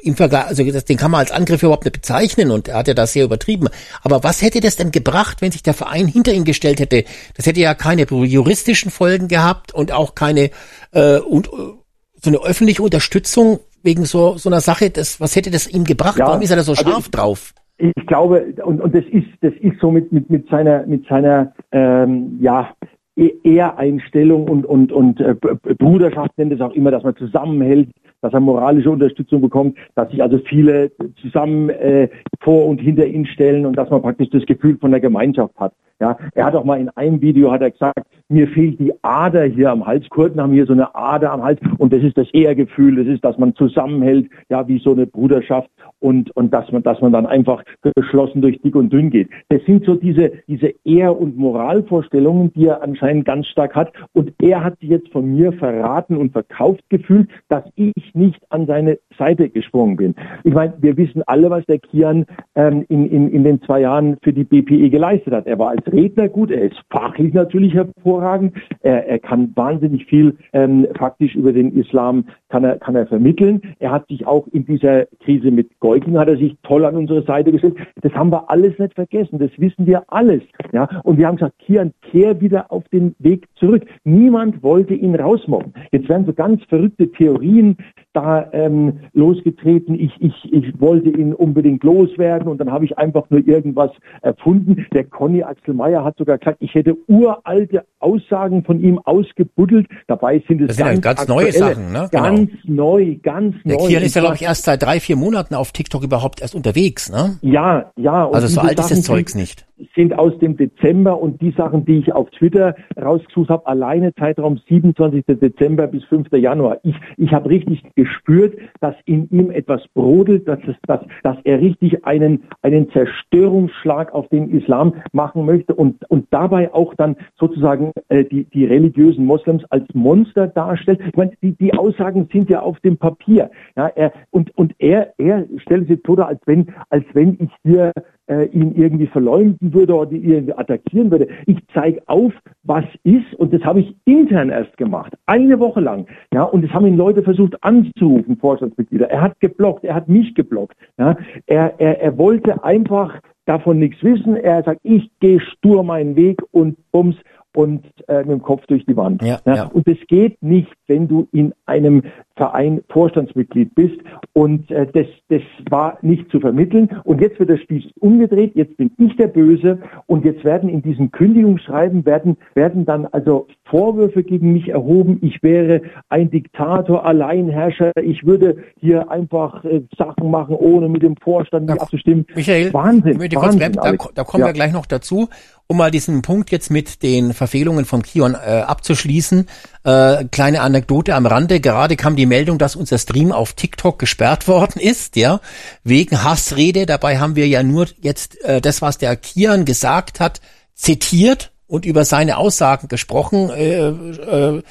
im 0.04 0.16
Vergleich, 0.16 0.46
also 0.46 0.62
den 0.64 0.98
kann 0.98 1.10
man 1.10 1.22
als 1.22 1.32
Angriff 1.32 1.64
überhaupt 1.64 1.86
nicht 1.86 1.94
bezeichnen 1.94 2.52
und 2.52 2.68
er 2.68 2.78
hat 2.78 2.88
ja 2.90 2.94
das 2.94 3.14
sehr 3.14 3.24
übertrieben. 3.24 3.70
Aber 4.02 4.24
was 4.24 4.42
hätte 4.42 4.60
das 4.60 4.76
denn 4.76 4.92
gebracht, 4.92 5.42
wenn 5.42 5.52
sich 5.52 5.64
der 5.64 5.74
Verein 5.74 6.08
hinter 6.08 6.34
ihn 6.34 6.44
gestellt 6.44 6.80
hätte? 6.80 7.06
Das 7.36 7.46
hätte 7.46 7.62
ja 7.62 7.74
keine 7.74 8.04
juristischen 8.04 8.92
Folgen 8.92 9.30
gehabt 9.30 9.74
und 9.74 9.92
auch 9.94 10.16
keine 10.16 10.52
äh, 10.92 11.18
und 11.18 11.48
äh, 11.48 11.52
so 11.52 12.30
eine 12.30 12.40
öffentliche 12.40 12.84
Unterstützung 12.84 13.62
wegen 13.82 14.06
so 14.06 14.38
so 14.38 14.50
einer 14.50 14.60
Sache. 14.62 14.90
Das, 14.90 15.22
was 15.22 15.36
hätte 15.38 15.50
das 15.50 15.66
ihm 15.66 15.86
gebracht? 15.86 16.20
Ja, 16.20 16.28
Warum 16.28 16.42
ist 16.42 16.50
er 16.50 16.58
da 16.58 16.64
so 16.64 16.74
also 16.74 16.84
scharf 16.84 17.06
ich- 17.06 17.12
drauf? 17.12 17.54
Ich 17.80 18.06
glaube, 18.08 18.54
und, 18.64 18.82
und 18.82 18.94
das 18.94 19.06
ist, 19.06 19.28
das 19.42 19.54
ist 19.62 19.80
so 19.80 19.90
mit, 19.90 20.12
mit, 20.12 20.30
mit 20.30 20.48
seiner, 20.50 20.86
mit 20.86 21.08
seiner, 21.08 21.54
ähm, 21.72 22.38
ja, 22.42 22.70
Ehreinstellung 23.16 24.48
und, 24.48 24.66
und, 24.66 24.92
und 24.92 25.20
äh, 25.20 25.36
Bruderschaft 25.78 26.38
nennt 26.38 26.54
es 26.54 26.62
auch 26.62 26.74
immer, 26.74 26.92
dass 26.92 27.04
man 27.04 27.16
zusammenhält, 27.16 27.90
dass 28.22 28.34
er 28.34 28.40
moralische 28.40 28.92
Unterstützung 28.92 29.42
bekommt, 29.42 29.78
dass 29.96 30.10
sich 30.10 30.22
also 30.22 30.40
viele 30.40 30.92
zusammen 31.22 31.70
äh, 31.70 32.10
vor 32.42 32.66
und 32.66 32.80
hinter 32.80 33.06
ihn 33.06 33.26
stellen 33.26 33.66
und 33.66 33.78
dass 33.78 33.90
man 33.90 34.02
praktisch 34.02 34.30
das 34.30 34.46
Gefühl 34.46 34.78
von 34.78 34.92
der 34.92 35.00
Gemeinschaft 35.00 35.54
hat. 35.58 35.74
Ja, 36.02 36.18
er 36.34 36.46
hat 36.46 36.56
auch 36.56 36.64
mal 36.64 36.80
in 36.80 36.90
einem 36.90 37.20
Video 37.20 37.52
hat 37.52 37.62
er 37.62 37.72
gesagt, 37.72 38.00
mir 38.30 38.48
fehlt 38.48 38.80
die 38.80 38.94
Ader 39.02 39.44
hier 39.44 39.70
am 39.70 39.86
Hals. 39.86 40.08
Kurden 40.10 40.40
haben 40.40 40.54
hier 40.54 40.66
so 40.66 40.72
eine 40.72 40.96
Ader 40.96 41.32
am 41.32 41.44
Hals 41.44 41.60
und 41.78 41.92
das 41.92 42.02
ist 42.04 42.18
das 42.18 42.30
Ehrgefühl, 42.32 42.96
das 42.96 43.08
ist, 43.08 43.26
dass 43.26 43.38
man 43.38 43.54
zusammenhält, 43.56 44.30
ja, 44.50 44.66
wie 44.68 44.80
so 44.80 44.94
eine 44.94 45.08
Bruderschaft 45.08 45.70
und, 46.00 46.34
und 46.38 46.54
dass 46.54 46.72
man, 46.72 46.84
dass 46.84 47.02
man 47.02 47.12
dann 47.12 47.26
einfach 47.26 47.64
geschlossen 47.98 48.42
durch 48.42 48.62
dick 48.62 48.76
und 48.76 48.94
dünn 48.94 49.10
geht. 49.10 49.30
Das 49.50 49.62
sind 49.66 49.84
so 49.84 49.96
diese, 49.96 50.32
diese 50.48 50.74
Ehr- 50.86 51.20
und 51.20 51.38
Moralvorstellungen, 51.38 52.54
die 52.54 52.68
er 52.68 52.82
anscheinend 52.82 53.09
ganz 53.24 53.48
stark 53.48 53.76
hat. 53.76 53.94
Und 54.14 54.34
er 54.42 54.64
hat 54.64 54.80
sich 54.80 54.90
jetzt 54.90 55.12
von 55.12 55.26
mir 55.36 55.54
verraten 55.54 56.18
und 56.18 56.32
verkauft 56.32 56.84
gefühlt, 56.90 57.30
dass 57.48 57.64
ich 57.76 57.94
nicht 58.14 58.42
an 58.50 58.66
seine 58.68 59.00
Seite 59.20 59.50
gesprungen 59.50 59.98
bin. 59.98 60.16
Ich 60.44 60.54
meine, 60.54 60.74
wir 60.80 60.98
wissen 60.98 61.22
alle, 61.28 61.52
was 61.52 61.66
der 61.66 61.78
Kian 61.78 62.26
ähm, 62.56 62.86
in, 62.90 63.06
in, 63.08 63.30
in 63.30 63.44
den 63.44 63.62
zwei 63.62 63.82
Jahren 63.82 64.18
für 64.24 64.34
die 64.34 64.44
BPE 64.44 64.90
geleistet 64.90 65.34
hat. 65.34 65.46
Er 65.46 65.60
war 65.60 65.70
als 65.70 65.86
Redner 65.92 66.30
gut, 66.30 66.50
er 66.50 66.64
ist 66.64 66.82
fachlich 66.90 67.34
natürlich 67.34 67.74
hervorragend, 67.76 68.58
er, 68.82 69.08
er 69.08 69.20
kann 69.20 69.52
wahnsinnig 69.56 70.06
viel 70.06 70.36
ähm, 70.54 70.88
faktisch 70.98 71.36
über 71.36 71.54
den 71.54 71.78
Islam 71.78 72.26
kann 72.50 72.64
er, 72.64 72.78
kann 72.78 72.96
er 72.96 73.08
vermitteln. 73.08 73.62
Er 73.80 73.92
hat 73.92 74.08
sich 74.08 74.26
auch 74.26 74.48
in 74.48 74.66
dieser 74.66 75.06
Krise 75.24 75.52
mit 75.52 75.80
Geuking 75.80 76.18
hat 76.18 76.30
er 76.30 76.38
sich 76.38 76.58
toll 76.64 76.86
an 76.86 76.96
unsere 76.96 77.24
Seite 77.24 77.52
gestellt. 77.52 77.76
Das 78.02 78.12
haben 78.14 78.32
wir 78.32 78.50
alles 78.50 78.78
nicht 78.80 78.96
vergessen. 78.96 79.40
Das 79.40 79.52
wissen 79.58 79.86
wir 79.86 80.04
alles. 80.08 80.42
Ja, 80.74 80.90
und 81.04 81.18
wir 81.18 81.28
haben 81.28 81.36
gesagt, 81.36 81.60
Kian, 81.60 81.94
kehr 82.02 82.42
wieder 82.42 82.72
auf 82.72 82.88
den 82.90 83.16
Weg 83.20 83.48
zurück. 83.56 83.86
Niemand 84.04 84.64
wollte 84.64 84.94
ihn 84.94 85.16
rausmobben. 85.16 85.74
Jetzt 85.92 86.10
werden 86.10 86.26
so 86.26 86.34
ganz 86.34 86.64
verrückte 86.66 87.12
Theorien 87.12 87.78
da 88.14 88.50
ähm, 88.54 89.00
losgetreten. 89.14 90.00
Ich, 90.00 90.12
ich, 90.20 90.34
ich 90.52 90.82
wollte 90.82 91.10
ihn 91.10 91.34
unbedingt 91.34 91.84
loswerden 91.84 92.48
und 92.48 92.60
dann 92.60 92.72
habe 92.72 92.86
ich 92.86 92.98
einfach 92.98 93.30
nur 93.30 93.48
irgendwas 93.48 93.92
erfunden. 94.22 94.86
Der 94.94 95.04
Conny 95.04 95.44
Axel 95.44 95.74
Meyer 95.74 96.04
hat 96.04 96.18
sogar 96.18 96.38
gesagt, 96.38 96.58
ich 96.62 96.74
hätte 96.74 96.98
uralte 97.08 97.86
Aussagen 98.00 98.64
von 98.64 98.82
ihm 98.82 99.00
ausgebuddelt. 99.00 99.88
Dabei 100.08 100.44
sind 100.48 100.62
es 100.62 100.68
das 100.68 100.78
sind 100.78 101.02
ganz, 101.02 101.20
ganz 101.20 101.28
neue 101.28 101.52
Sachen, 101.52 101.92
ne? 101.92 102.08
Genau. 102.12 102.24
Ganz 102.24 102.52
neu, 102.64 103.16
ganz 103.22 103.56
der 103.64 103.78
neu. 103.78 103.88
Kian 103.88 104.04
ist 104.04 104.16
ja, 104.16 104.22
glaube 104.22 104.36
ich, 104.36 104.42
erst 104.42 104.64
seit 104.64 104.82
drei, 104.82 105.00
vier 105.00 105.16
Monaten 105.16 105.54
auf 105.54 105.72
TikTok 105.72 106.04
überhaupt 106.04 106.42
erst 106.42 106.56
unterwegs, 106.56 107.12
ne? 107.12 107.38
Ja, 107.42 107.92
ja. 107.96 108.30
also 108.30 108.48
so 108.48 108.62
alt 108.62 108.80
ist 108.80 108.92
das 108.92 109.02
Zeugs 109.04 109.36
nicht 109.36 109.66
sind 109.96 110.18
aus 110.18 110.38
dem 110.40 110.58
Dezember 110.58 111.20
und 111.22 111.42
die 111.42 111.52
Sachen, 111.52 111.86
die 111.86 112.00
ich 112.00 112.14
auf 112.14 112.30
Twitter 112.32 112.76
rausgesucht 113.02 113.50
habe, 113.50 113.66
alleine 113.68 114.14
Zeitraum 114.16 114.60
27. 114.68 115.26
Dezember 115.26 115.88
bis 115.88 116.04
5. 116.06 116.28
Januar. 116.34 116.78
Ich, 116.84 116.96
ich 117.18 117.32
habe 117.32 117.50
richtig 117.50 117.84
gespürt, 118.00 118.58
dass 118.80 118.96
in 119.04 119.28
ihm 119.30 119.52
etwas 119.52 119.82
brodelt, 119.94 120.48
dass, 120.48 120.60
es, 120.66 120.76
dass, 120.88 121.02
dass 121.22 121.36
er 121.44 121.60
richtig 121.60 122.06
einen, 122.06 122.44
einen 122.62 122.90
Zerstörungsschlag 122.92 124.14
auf 124.14 124.30
den 124.30 124.50
Islam 124.52 124.94
machen 125.12 125.46
möchte 125.46 125.76
und, 125.76 126.10
und 126.10 126.28
dabei 126.30 126.74
auch 126.74 126.94
dann 126.94 127.18
sozusagen 127.38 127.92
äh, 128.08 128.24
die, 128.24 128.46
die 128.46 128.66
religiösen 128.66 129.26
Moslems 129.26 129.66
als 129.70 129.86
Monster 129.94 130.48
darstellt. 130.48 131.02
Ich 131.06 131.18
meine, 131.18 131.32
die, 131.42 131.58
die 131.58 131.74
Aussagen 131.74 132.30
sind 132.32 132.50
ja 132.50 132.62
auf 132.62 132.80
dem 132.80 132.96
Papier. 132.96 133.52
Ja, 133.76 133.88
er, 133.88 134.14
und, 134.32 134.58
und 134.58 134.74
er, 134.80 135.14
er 135.18 135.46
stellt 135.58 135.90
sich 135.90 136.02
dar, 136.04 136.28
als 136.28 136.40
wenn, 136.46 136.68
als 136.90 137.04
wenn 137.14 137.38
ich 137.40 137.52
hier 137.64 137.92
äh, 138.30 138.46
ihn 138.46 138.74
irgendwie 138.76 139.08
verleumden 139.08 139.74
würde 139.74 139.96
oder 139.96 140.12
ihn 140.12 140.24
irgendwie 140.24 140.54
attackieren 140.54 141.12
würde. 141.12 141.28
Ich 141.46 141.58
zeige 141.74 142.02
auf, 142.08 142.34
was 142.64 142.86
ist 143.04 143.34
und 143.36 143.54
das 143.54 143.62
habe 143.64 143.82
ich 143.82 143.96
intern 144.06 144.50
erst 144.50 144.78
gemacht, 144.78 145.14
eine 145.26 145.60
Woche 145.60 145.82
lang. 145.82 146.06
Ja, 146.34 146.44
und 146.44 146.64
das 146.64 146.72
haben 146.72 146.86
ihn 146.86 146.98
Leute 146.98 147.24
versucht 147.24 147.62
anzurufen, 147.64 148.38
Vorstandsmitglieder. 148.38 149.10
Er 149.10 149.22
hat 149.22 149.40
geblockt, 149.40 149.84
er 149.84 149.96
hat 149.96 150.08
mich 150.08 150.36
geblockt. 150.36 150.78
Ja, 150.98 151.18
er, 151.48 151.74
er, 151.80 152.02
er 152.02 152.18
wollte 152.18 152.64
einfach 152.64 153.20
davon 153.46 153.80
nichts 153.80 154.04
wissen. 154.04 154.36
Er 154.36 154.64
sagt, 154.64 154.82
ich 154.84 155.10
gehe 155.20 155.40
stur 155.40 155.84
meinen 155.84 156.16
Weg 156.16 156.40
und 156.52 156.78
bums 156.92 157.16
und 157.60 157.84
äh, 158.08 158.20
mit 158.20 158.30
dem 158.30 158.42
Kopf 158.42 158.66
durch 158.68 158.86
die 158.86 158.96
Wand. 158.96 159.22
Ja, 159.22 159.42
ja. 159.46 159.66
Und 159.66 159.86
es 159.86 159.98
geht 160.08 160.42
nicht, 160.42 160.72
wenn 160.88 161.10
du 161.10 161.28
in 161.34 161.54
einem 161.66 162.04
Verein 162.38 162.82
Vorstandsmitglied 162.88 163.76
bist. 163.76 163.98
Und 164.32 164.72
äh, 164.72 164.88
das, 164.94 165.08
das 165.28 165.42
war 165.70 165.98
nicht 166.02 166.32
zu 166.32 166.40
vermitteln. 166.40 166.88
Und 167.04 167.20
jetzt 167.20 167.38
wird 167.38 167.50
der 167.50 167.58
Spieß 167.58 167.84
umgedreht. 168.00 168.54
Jetzt 168.56 168.78
bin 168.78 168.92
ich 168.98 169.14
der 169.18 169.28
Böse. 169.28 169.80
Und 170.06 170.24
jetzt 170.24 170.46
werden 170.46 170.70
in 170.70 170.82
diesem 170.82 171.12
Kündigungsschreiben 171.12 172.06
werden, 172.06 172.38
werden 172.54 172.86
dann 172.86 173.06
also 173.08 173.48
Vorwürfe 173.66 174.24
gegen 174.24 174.54
mich 174.54 174.70
erhoben. 174.70 175.18
Ich 175.22 175.44
wäre 175.44 175.82
ein 176.08 176.32
Diktator, 176.32 177.06
Alleinherrscher. 177.06 177.92
Ich 178.02 178.26
würde 178.26 178.64
hier 178.80 179.12
einfach 179.12 179.66
äh, 179.66 179.82
Sachen 179.98 180.32
machen, 180.32 180.56
ohne 180.56 180.88
mit 180.88 181.04
dem 181.04 181.18
Vorstand 181.18 181.66
nicht 181.66 181.82
abzustimmen. 181.82 182.26
Michael, 182.36 182.74
Wahnsinn. 182.74 183.20
Wahnsinn 183.20 183.74
da, 183.74 183.92
da, 184.16 184.24
kommen 184.24 184.42
ja. 184.42 184.48
wir 184.48 184.54
gleich 184.54 184.72
noch 184.72 184.86
dazu 184.86 185.28
um 185.72 185.78
mal 185.78 185.92
diesen 185.92 186.24
Punkt 186.24 186.50
jetzt 186.50 186.72
mit 186.72 187.04
den 187.04 187.32
Verfehlungen 187.32 187.86
von 187.86 188.02
Kion 188.02 188.34
äh, 188.34 188.64
abzuschließen. 188.66 189.46
Äh, 189.84 190.26
kleine 190.26 190.62
Anekdote 190.62 191.14
am 191.14 191.28
Rande. 191.28 191.60
Gerade 191.60 191.96
kam 191.96 192.16
die 192.16 192.26
Meldung, 192.26 192.58
dass 192.58 192.76
unser 192.76 192.98
Stream 192.98 193.32
auf 193.32 193.54
TikTok 193.54 194.00
gesperrt 194.00 194.48
worden 194.48 194.82
ist, 194.82 195.16
ja, 195.16 195.40
wegen 195.84 196.24
Hassrede. 196.24 196.88
Dabei 196.88 197.20
haben 197.20 197.36
wir 197.36 197.48
ja 197.48 197.62
nur 197.62 197.86
jetzt 198.02 198.44
äh, 198.44 198.62
das, 198.62 198.82
was 198.82 198.98
der 198.98 199.16
Kian 199.16 199.64
gesagt 199.64 200.20
hat, 200.20 200.42
zitiert 200.74 201.52
und 201.68 201.86
über 201.86 202.04
seine 202.04 202.38
Aussagen 202.38 202.88
gesprochen. 202.88 203.52
Äh, 203.52 203.90
äh, 203.90 204.64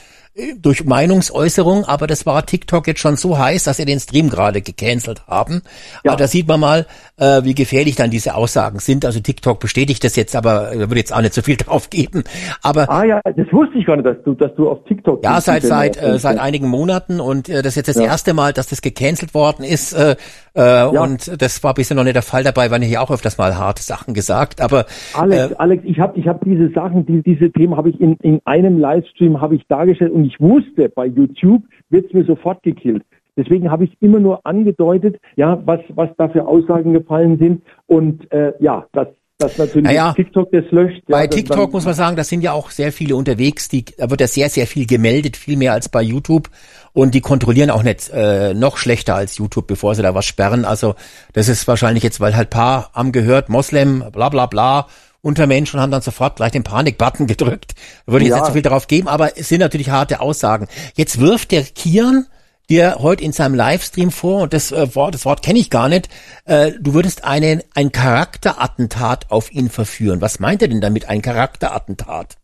durch 0.61 0.85
Meinungsäußerung, 0.85 1.85
aber 1.85 2.07
das 2.07 2.27
war 2.27 2.45
TikTok 2.47 2.87
jetzt 2.87 3.01
schon 3.01 3.17
so 3.17 3.39
heiß, 3.39 3.65
dass 3.65 3.79
sie 3.79 3.85
den 3.85 3.99
Stream 4.01 4.31
gerade 4.31 4.61
gecancelt 4.63 5.27
haben. 5.27 5.63
Ja. 6.05 6.13
Aber 6.13 6.19
da 6.19 6.27
sieht 6.27 6.47
man 6.47 6.61
mal, 6.61 6.87
äh, 7.17 7.43
wie 7.45 7.55
gefährlich 7.55 7.97
dann 7.97 8.11
diese 8.11 8.35
Aussagen 8.35 8.79
sind. 8.79 9.05
Also 9.05 9.21
TikTok 9.21 9.59
bestätigt 9.61 10.05
das 10.05 10.17
jetzt, 10.17 10.37
aber 10.37 10.73
äh, 10.73 10.79
würde 10.79 10.97
jetzt 10.97 11.13
auch 11.13 11.21
nicht 11.21 11.35
so 11.35 11.43
viel 11.43 11.57
drauf 11.59 11.91
geben. 11.91 12.25
Aber 12.63 12.89
ah 12.89 13.05
ja, 13.05 13.21
das 13.25 13.53
wusste 13.53 13.79
ich 13.79 13.87
gar 13.87 13.97
nicht, 13.97 14.07
dass 14.07 14.17
du, 14.25 14.35
dass 14.35 14.55
du 14.55 14.69
auf 14.69 14.85
TikTok. 14.85 15.25
Ja, 15.25 15.41
seit 15.41 15.63
seit 15.63 16.01
äh, 16.01 16.19
seit 16.19 16.39
einigen 16.39 16.69
Monaten 16.69 17.21
und 17.21 17.49
äh, 17.49 17.63
das 17.63 17.69
ist 17.69 17.77
jetzt 17.77 17.89
das 17.89 17.97
ja. 17.97 18.05
erste 18.05 18.35
Mal, 18.35 18.53
dass 18.53 18.69
das 18.69 18.83
gecancelt 18.83 19.35
worden 19.35 19.65
ist. 19.65 19.93
Äh, 19.93 20.17
äh, 20.59 20.61
ja. 20.61 21.03
Und 21.03 21.41
das 21.41 21.63
war 21.63 21.73
bisher 21.73 21.97
noch 21.97 22.03
nicht 22.03 22.17
der 22.17 22.23
Fall 22.23 22.43
dabei, 22.43 22.71
weil 22.71 22.83
ich 22.83 22.89
hier 22.89 23.01
auch 23.01 23.11
öfters 23.13 23.39
mal 23.39 23.57
harte 23.57 23.83
Sachen 23.83 24.13
gesagt. 24.13 24.61
Aber 24.61 24.87
Alex, 25.15 25.53
äh, 25.53 25.55
Alex, 25.57 25.85
ich 25.87 26.01
habe 26.01 26.19
ich 26.19 26.27
hab 26.27 26.45
diese 26.45 26.71
Sachen, 26.71 27.07
die, 27.07 27.23
diese 27.23 27.53
Themen 27.53 27.77
habe 27.77 27.91
ich 27.91 28.01
in, 28.01 28.17
in 28.23 28.41
einem 28.45 28.79
Livestream 28.81 29.41
habe 29.41 29.55
ich 29.55 29.67
dargestellt 29.69 30.11
und 30.11 30.25
ich 30.25 30.41
wusste, 30.41 30.89
bei 30.89 31.07
YouTube 31.07 31.63
wird 31.91 32.07
es 32.07 32.13
mir 32.13 32.25
sofort 32.25 32.63
gekillt. 32.65 33.05
Deswegen 33.37 33.71
habe 33.71 33.85
ich 33.85 33.97
immer 34.01 34.19
nur 34.19 34.45
angedeutet, 34.45 35.21
ja, 35.37 35.63
was, 35.65 35.79
was 35.95 36.11
da 36.19 36.29
für 36.29 36.45
Aussagen 36.49 36.93
gefallen 36.93 37.39
sind. 37.39 37.63
Und 37.87 38.31
äh, 38.33 38.53
ja, 38.59 38.87
das 38.93 39.07
dass 39.39 39.57
natürlich 39.57 39.85
naja, 39.85 40.13
TikTok 40.15 40.51
das 40.51 40.65
löscht. 40.71 41.03
Bei 41.07 41.23
ja, 41.23 41.27
TikTok 41.29 41.73
muss 41.73 41.85
man 41.85 41.95
sagen, 41.95 42.17
da 42.17 42.25
sind 42.25 42.43
ja 42.43 42.53
auch 42.53 42.71
sehr 42.71 42.93
viele 42.93 43.15
unterwegs, 43.15 43.69
die, 43.69 43.85
da 43.85 44.11
wird 44.11 44.21
ja 44.21 44.27
sehr, 44.27 44.51
sehr 44.51 44.67
viel 44.67 44.85
gemeldet, 44.85 45.37
viel 45.37 45.57
mehr 45.57 45.73
als 45.73 45.89
bei 45.89 46.03
YouTube. 46.03 46.51
Und 46.93 47.15
die 47.15 47.21
kontrollieren 47.21 47.71
auch 47.71 47.85
nicht 47.85 48.11
äh, 48.13 48.53
noch 48.53 48.77
schlechter 48.77 49.15
als 49.15 49.39
YouTube, 49.39 49.69
bevor 49.69 49.95
sie 49.95 50.03
da 50.03 50.15
was 50.15 50.27
sperren. 50.27 50.65
Also 50.65 50.97
das 51.35 51.49
ist 51.49 51.69
wahrscheinlich 51.69 52.03
jetzt, 52.03 52.19
weil 52.19 52.35
halt 52.35 52.51
paar 52.51 52.91
haben 52.93 53.13
gehört, 53.13 53.49
Moslem, 53.49 54.05
bla 54.13 54.29
bla 54.29 54.47
bla, 54.47 54.89
unter 55.23 55.47
Menschen 55.47 55.81
haben 55.81 55.93
dann 55.93 56.03
sofort 56.03 56.37
gleich 56.37 56.51
den 56.51 56.65
Panik-Button 56.65 57.27
gedrückt. 57.29 57.75
Da 58.07 58.13
würde 58.13 58.25
ich 58.25 58.31
ja. 58.31 58.37
jetzt 58.37 58.43
nicht 58.43 58.49
so 58.49 58.53
viel 58.55 58.63
darauf 58.63 58.89
geben, 58.89 59.07
aber 59.07 59.39
es 59.39 59.49
sind 59.49 59.61
natürlich 59.61 59.91
harte 59.91 60.21
Aussagen. 60.21 60.67
Jetzt 60.97 61.21
wirft 61.21 61.53
der 61.53 61.63
Kian 61.63 62.27
dir 62.71 62.97
heute 62.99 63.25
in 63.25 63.33
seinem 63.33 63.55
Livestream 63.55 64.11
vor, 64.11 64.43
und 64.43 64.53
das 64.53 64.73
äh, 64.73 64.95
Wort, 64.95 65.15
das 65.15 65.25
Wort 65.25 65.43
kenne 65.43 65.59
ich 65.59 65.71
gar 65.71 65.89
nicht, 65.89 66.09
äh, 66.45 66.73
du 66.81 66.95
würdest 66.95 67.25
einen, 67.25 67.63
ein 67.75 67.93
Charakterattentat 67.93 69.31
auf 69.31 69.53
ihn 69.53 69.69
verführen. 69.69 70.21
Was 70.21 70.41
meint 70.41 70.63
er 70.63 70.69
denn 70.69 70.81
damit, 70.81 71.09
ein 71.09 71.23
Charakterattentat? 71.23 72.37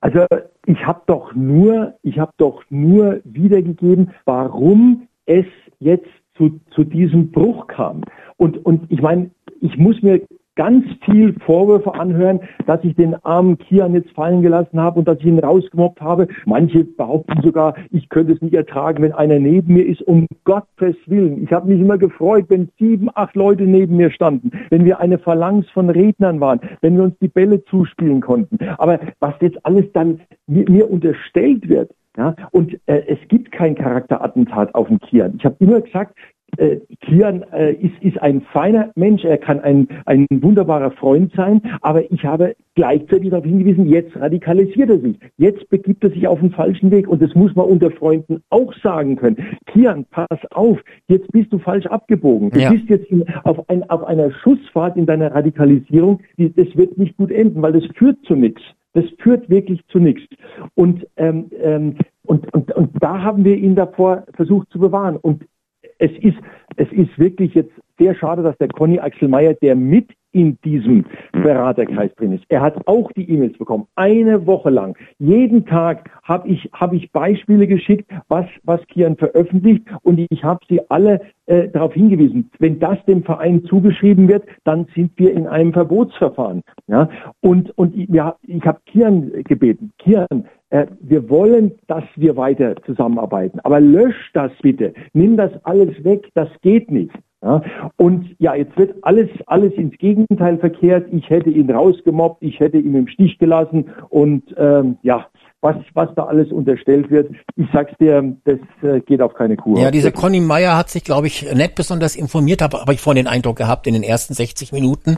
Also 0.00 0.26
ich 0.66 0.86
habe 0.86 1.02
doch 1.06 1.34
nur, 1.34 1.94
ich 2.02 2.18
habe 2.18 2.32
doch 2.36 2.62
nur 2.70 3.20
wiedergegeben, 3.24 4.12
warum 4.24 5.08
es 5.26 5.46
jetzt 5.78 6.08
zu, 6.36 6.60
zu 6.74 6.84
diesem 6.84 7.30
Bruch 7.30 7.66
kam. 7.68 8.02
Und, 8.36 8.64
und 8.64 8.90
ich 8.90 9.00
meine, 9.00 9.30
ich 9.60 9.76
muss 9.78 10.02
mir 10.02 10.20
ganz 10.56 10.84
viel 11.04 11.34
Vorwürfe 11.40 11.94
anhören, 11.94 12.40
dass 12.66 12.82
ich 12.84 12.94
den 12.94 13.14
armen 13.24 13.58
Kian 13.58 13.94
jetzt 13.94 14.10
fallen 14.12 14.42
gelassen 14.42 14.80
habe 14.80 15.00
und 15.00 15.08
dass 15.08 15.18
ich 15.18 15.26
ihn 15.26 15.38
rausgemobbt 15.38 16.00
habe. 16.00 16.28
Manche 16.46 16.84
behaupten 16.84 17.42
sogar, 17.42 17.74
ich 17.90 18.08
könnte 18.08 18.32
es 18.34 18.42
nicht 18.42 18.54
ertragen, 18.54 19.02
wenn 19.02 19.12
einer 19.12 19.38
neben 19.38 19.74
mir 19.74 19.86
ist. 19.86 20.02
Um 20.02 20.26
Gottes 20.44 20.96
Willen. 21.06 21.42
Ich 21.42 21.52
habe 21.52 21.68
mich 21.68 21.80
immer 21.80 21.98
gefreut, 21.98 22.46
wenn 22.48 22.68
sieben, 22.78 23.08
acht 23.14 23.34
Leute 23.34 23.64
neben 23.64 23.96
mir 23.96 24.10
standen, 24.10 24.50
wenn 24.70 24.84
wir 24.84 25.00
eine 25.00 25.18
Phalanx 25.18 25.68
von 25.70 25.90
Rednern 25.90 26.40
waren, 26.40 26.60
wenn 26.82 26.96
wir 26.96 27.04
uns 27.04 27.18
die 27.20 27.28
Bälle 27.28 27.64
zuspielen 27.64 28.20
konnten. 28.20 28.58
Aber 28.78 29.00
was 29.20 29.34
jetzt 29.40 29.64
alles 29.64 29.86
dann 29.92 30.20
mir, 30.46 30.68
mir 30.70 30.90
unterstellt 30.90 31.68
wird, 31.68 31.90
ja, 32.16 32.36
und 32.52 32.74
äh, 32.86 33.02
es 33.08 33.18
gibt 33.28 33.50
kein 33.50 33.74
Charakterattentat 33.74 34.72
auf 34.76 34.86
den 34.86 35.00
Kian. 35.00 35.34
Ich 35.36 35.44
habe 35.44 35.56
immer 35.58 35.80
gesagt, 35.80 36.16
äh, 36.56 36.78
Kian 37.00 37.44
äh, 37.52 37.72
ist, 37.72 37.94
ist 38.00 38.20
ein 38.22 38.40
feiner 38.52 38.90
Mensch, 38.94 39.24
er 39.24 39.38
kann 39.38 39.60
ein, 39.60 39.88
ein 40.06 40.26
wunderbarer 40.30 40.90
Freund 40.92 41.32
sein, 41.34 41.60
aber 41.80 42.10
ich 42.10 42.24
habe 42.24 42.54
gleichzeitig 42.74 43.30
darauf 43.30 43.44
hingewiesen, 43.44 43.86
jetzt 43.86 44.16
radikalisiert 44.16 44.90
er 44.90 44.98
sich, 44.98 45.18
jetzt 45.36 45.68
begibt 45.70 46.02
er 46.04 46.10
sich 46.10 46.26
auf 46.26 46.40
den 46.40 46.50
falschen 46.50 46.90
Weg 46.90 47.08
und 47.08 47.22
das 47.22 47.34
muss 47.34 47.54
man 47.54 47.66
unter 47.66 47.90
Freunden 47.90 48.42
auch 48.50 48.72
sagen 48.82 49.16
können. 49.16 49.36
Kian, 49.66 50.04
pass 50.10 50.40
auf, 50.50 50.78
jetzt 51.08 51.30
bist 51.32 51.52
du 51.52 51.58
falsch 51.58 51.86
abgebogen. 51.86 52.50
Du 52.50 52.60
ja. 52.60 52.70
bist 52.70 52.88
jetzt 52.88 53.10
in, 53.10 53.24
auf, 53.44 53.68
ein, 53.68 53.88
auf 53.90 54.04
einer 54.04 54.30
Schussfahrt 54.30 54.96
in 54.96 55.06
deiner 55.06 55.34
Radikalisierung, 55.34 56.20
die, 56.36 56.52
das 56.52 56.76
wird 56.76 56.98
nicht 56.98 57.16
gut 57.16 57.30
enden, 57.30 57.62
weil 57.62 57.72
das 57.72 57.84
führt 57.96 58.18
zu 58.24 58.34
nichts. 58.34 58.62
Das 58.92 59.04
führt 59.18 59.50
wirklich 59.50 59.80
zu 59.88 59.98
nichts. 59.98 60.22
Und, 60.74 61.06
ähm, 61.16 61.50
ähm, 61.60 61.96
und, 62.24 62.52
und, 62.54 62.72
und 62.72 62.90
da 63.00 63.22
haben 63.22 63.44
wir 63.44 63.56
ihn 63.56 63.74
davor 63.74 64.24
versucht 64.34 64.70
zu 64.70 64.78
bewahren. 64.78 65.16
Und 65.16 65.44
es 65.98 66.10
ist, 66.18 66.38
es 66.76 66.90
ist 66.92 67.18
wirklich 67.18 67.54
jetzt 67.54 67.72
sehr 67.98 68.14
schade, 68.14 68.42
dass 68.42 68.56
der 68.58 68.68
Conny 68.68 68.98
Axel 68.98 69.28
Meyer, 69.28 69.54
der 69.54 69.76
mit 69.76 70.10
in 70.34 70.58
diesem 70.64 71.04
Beraterkreis 71.32 72.14
drin 72.16 72.32
ist. 72.32 72.44
Er 72.48 72.60
hat 72.60 72.86
auch 72.86 73.10
die 73.12 73.30
E-Mails 73.30 73.56
bekommen, 73.56 73.86
eine 73.94 74.46
Woche 74.46 74.68
lang. 74.68 74.96
Jeden 75.18 75.64
Tag 75.64 76.10
habe 76.24 76.48
ich, 76.48 76.68
hab 76.72 76.92
ich 76.92 77.12
Beispiele 77.12 77.66
geschickt, 77.66 78.10
was, 78.28 78.46
was 78.64 78.84
Kian 78.88 79.16
veröffentlicht 79.16 79.84
und 80.02 80.18
ich 80.18 80.42
habe 80.42 80.60
sie 80.68 80.80
alle 80.90 81.20
äh, 81.46 81.68
darauf 81.68 81.94
hingewiesen. 81.94 82.50
Wenn 82.58 82.80
das 82.80 83.02
dem 83.06 83.22
Verein 83.22 83.64
zugeschrieben 83.64 84.28
wird, 84.28 84.44
dann 84.64 84.86
sind 84.94 85.12
wir 85.16 85.32
in 85.32 85.46
einem 85.46 85.72
Verbotsverfahren. 85.72 86.62
Ja? 86.88 87.08
Und, 87.40 87.70
und 87.78 87.96
ich, 87.96 88.08
ja, 88.08 88.36
ich 88.42 88.64
habe 88.64 88.80
Kian 88.86 89.30
gebeten, 89.44 89.92
Kian, 89.98 90.46
äh, 90.70 90.86
wir 91.00 91.30
wollen, 91.30 91.72
dass 91.86 92.04
wir 92.16 92.36
weiter 92.36 92.74
zusammenarbeiten, 92.84 93.60
aber 93.60 93.78
lösch 93.78 94.30
das 94.32 94.50
bitte, 94.62 94.94
nimm 95.12 95.36
das 95.36 95.52
alles 95.64 96.02
weg, 96.02 96.28
das 96.34 96.48
geht 96.62 96.90
nicht. 96.90 97.12
Ja, 97.44 97.60
und 97.96 98.34
ja, 98.38 98.54
jetzt 98.54 98.74
wird 98.78 98.94
alles, 99.02 99.28
alles 99.46 99.74
ins 99.74 99.98
Gegenteil 99.98 100.56
verkehrt. 100.56 101.08
Ich 101.12 101.28
hätte 101.28 101.50
ihn 101.50 101.70
rausgemobbt, 101.70 102.42
ich 102.42 102.58
hätte 102.58 102.78
ihn 102.78 102.94
im 102.94 103.06
Stich 103.06 103.38
gelassen 103.38 103.90
und 104.08 104.42
ähm, 104.56 104.96
ja, 105.02 105.26
was, 105.64 105.76
was 105.94 106.10
da 106.14 106.26
alles 106.26 106.52
unterstellt 106.52 107.10
wird. 107.10 107.30
Ich 107.56 107.66
sag's 107.72 107.94
dir, 107.98 108.36
das 108.44 108.58
äh, 108.82 109.00
geht 109.00 109.22
auf 109.22 109.32
keine 109.32 109.56
Kur. 109.56 109.80
Ja, 109.80 109.90
dieser 109.90 110.12
Conny 110.12 110.40
Meyer 110.40 110.76
hat 110.76 110.90
sich, 110.90 111.04
glaube 111.04 111.26
ich, 111.26 111.50
nicht 111.54 111.74
besonders 111.74 112.16
informiert, 112.16 112.60
habe 112.60 112.82
hab 112.82 112.90
ich 112.90 113.00
vorhin 113.00 113.24
den 113.24 113.32
Eindruck 113.32 113.56
gehabt 113.56 113.86
in 113.86 113.94
den 113.94 114.02
ersten 114.02 114.34
60 114.34 114.72
Minuten. 114.72 115.16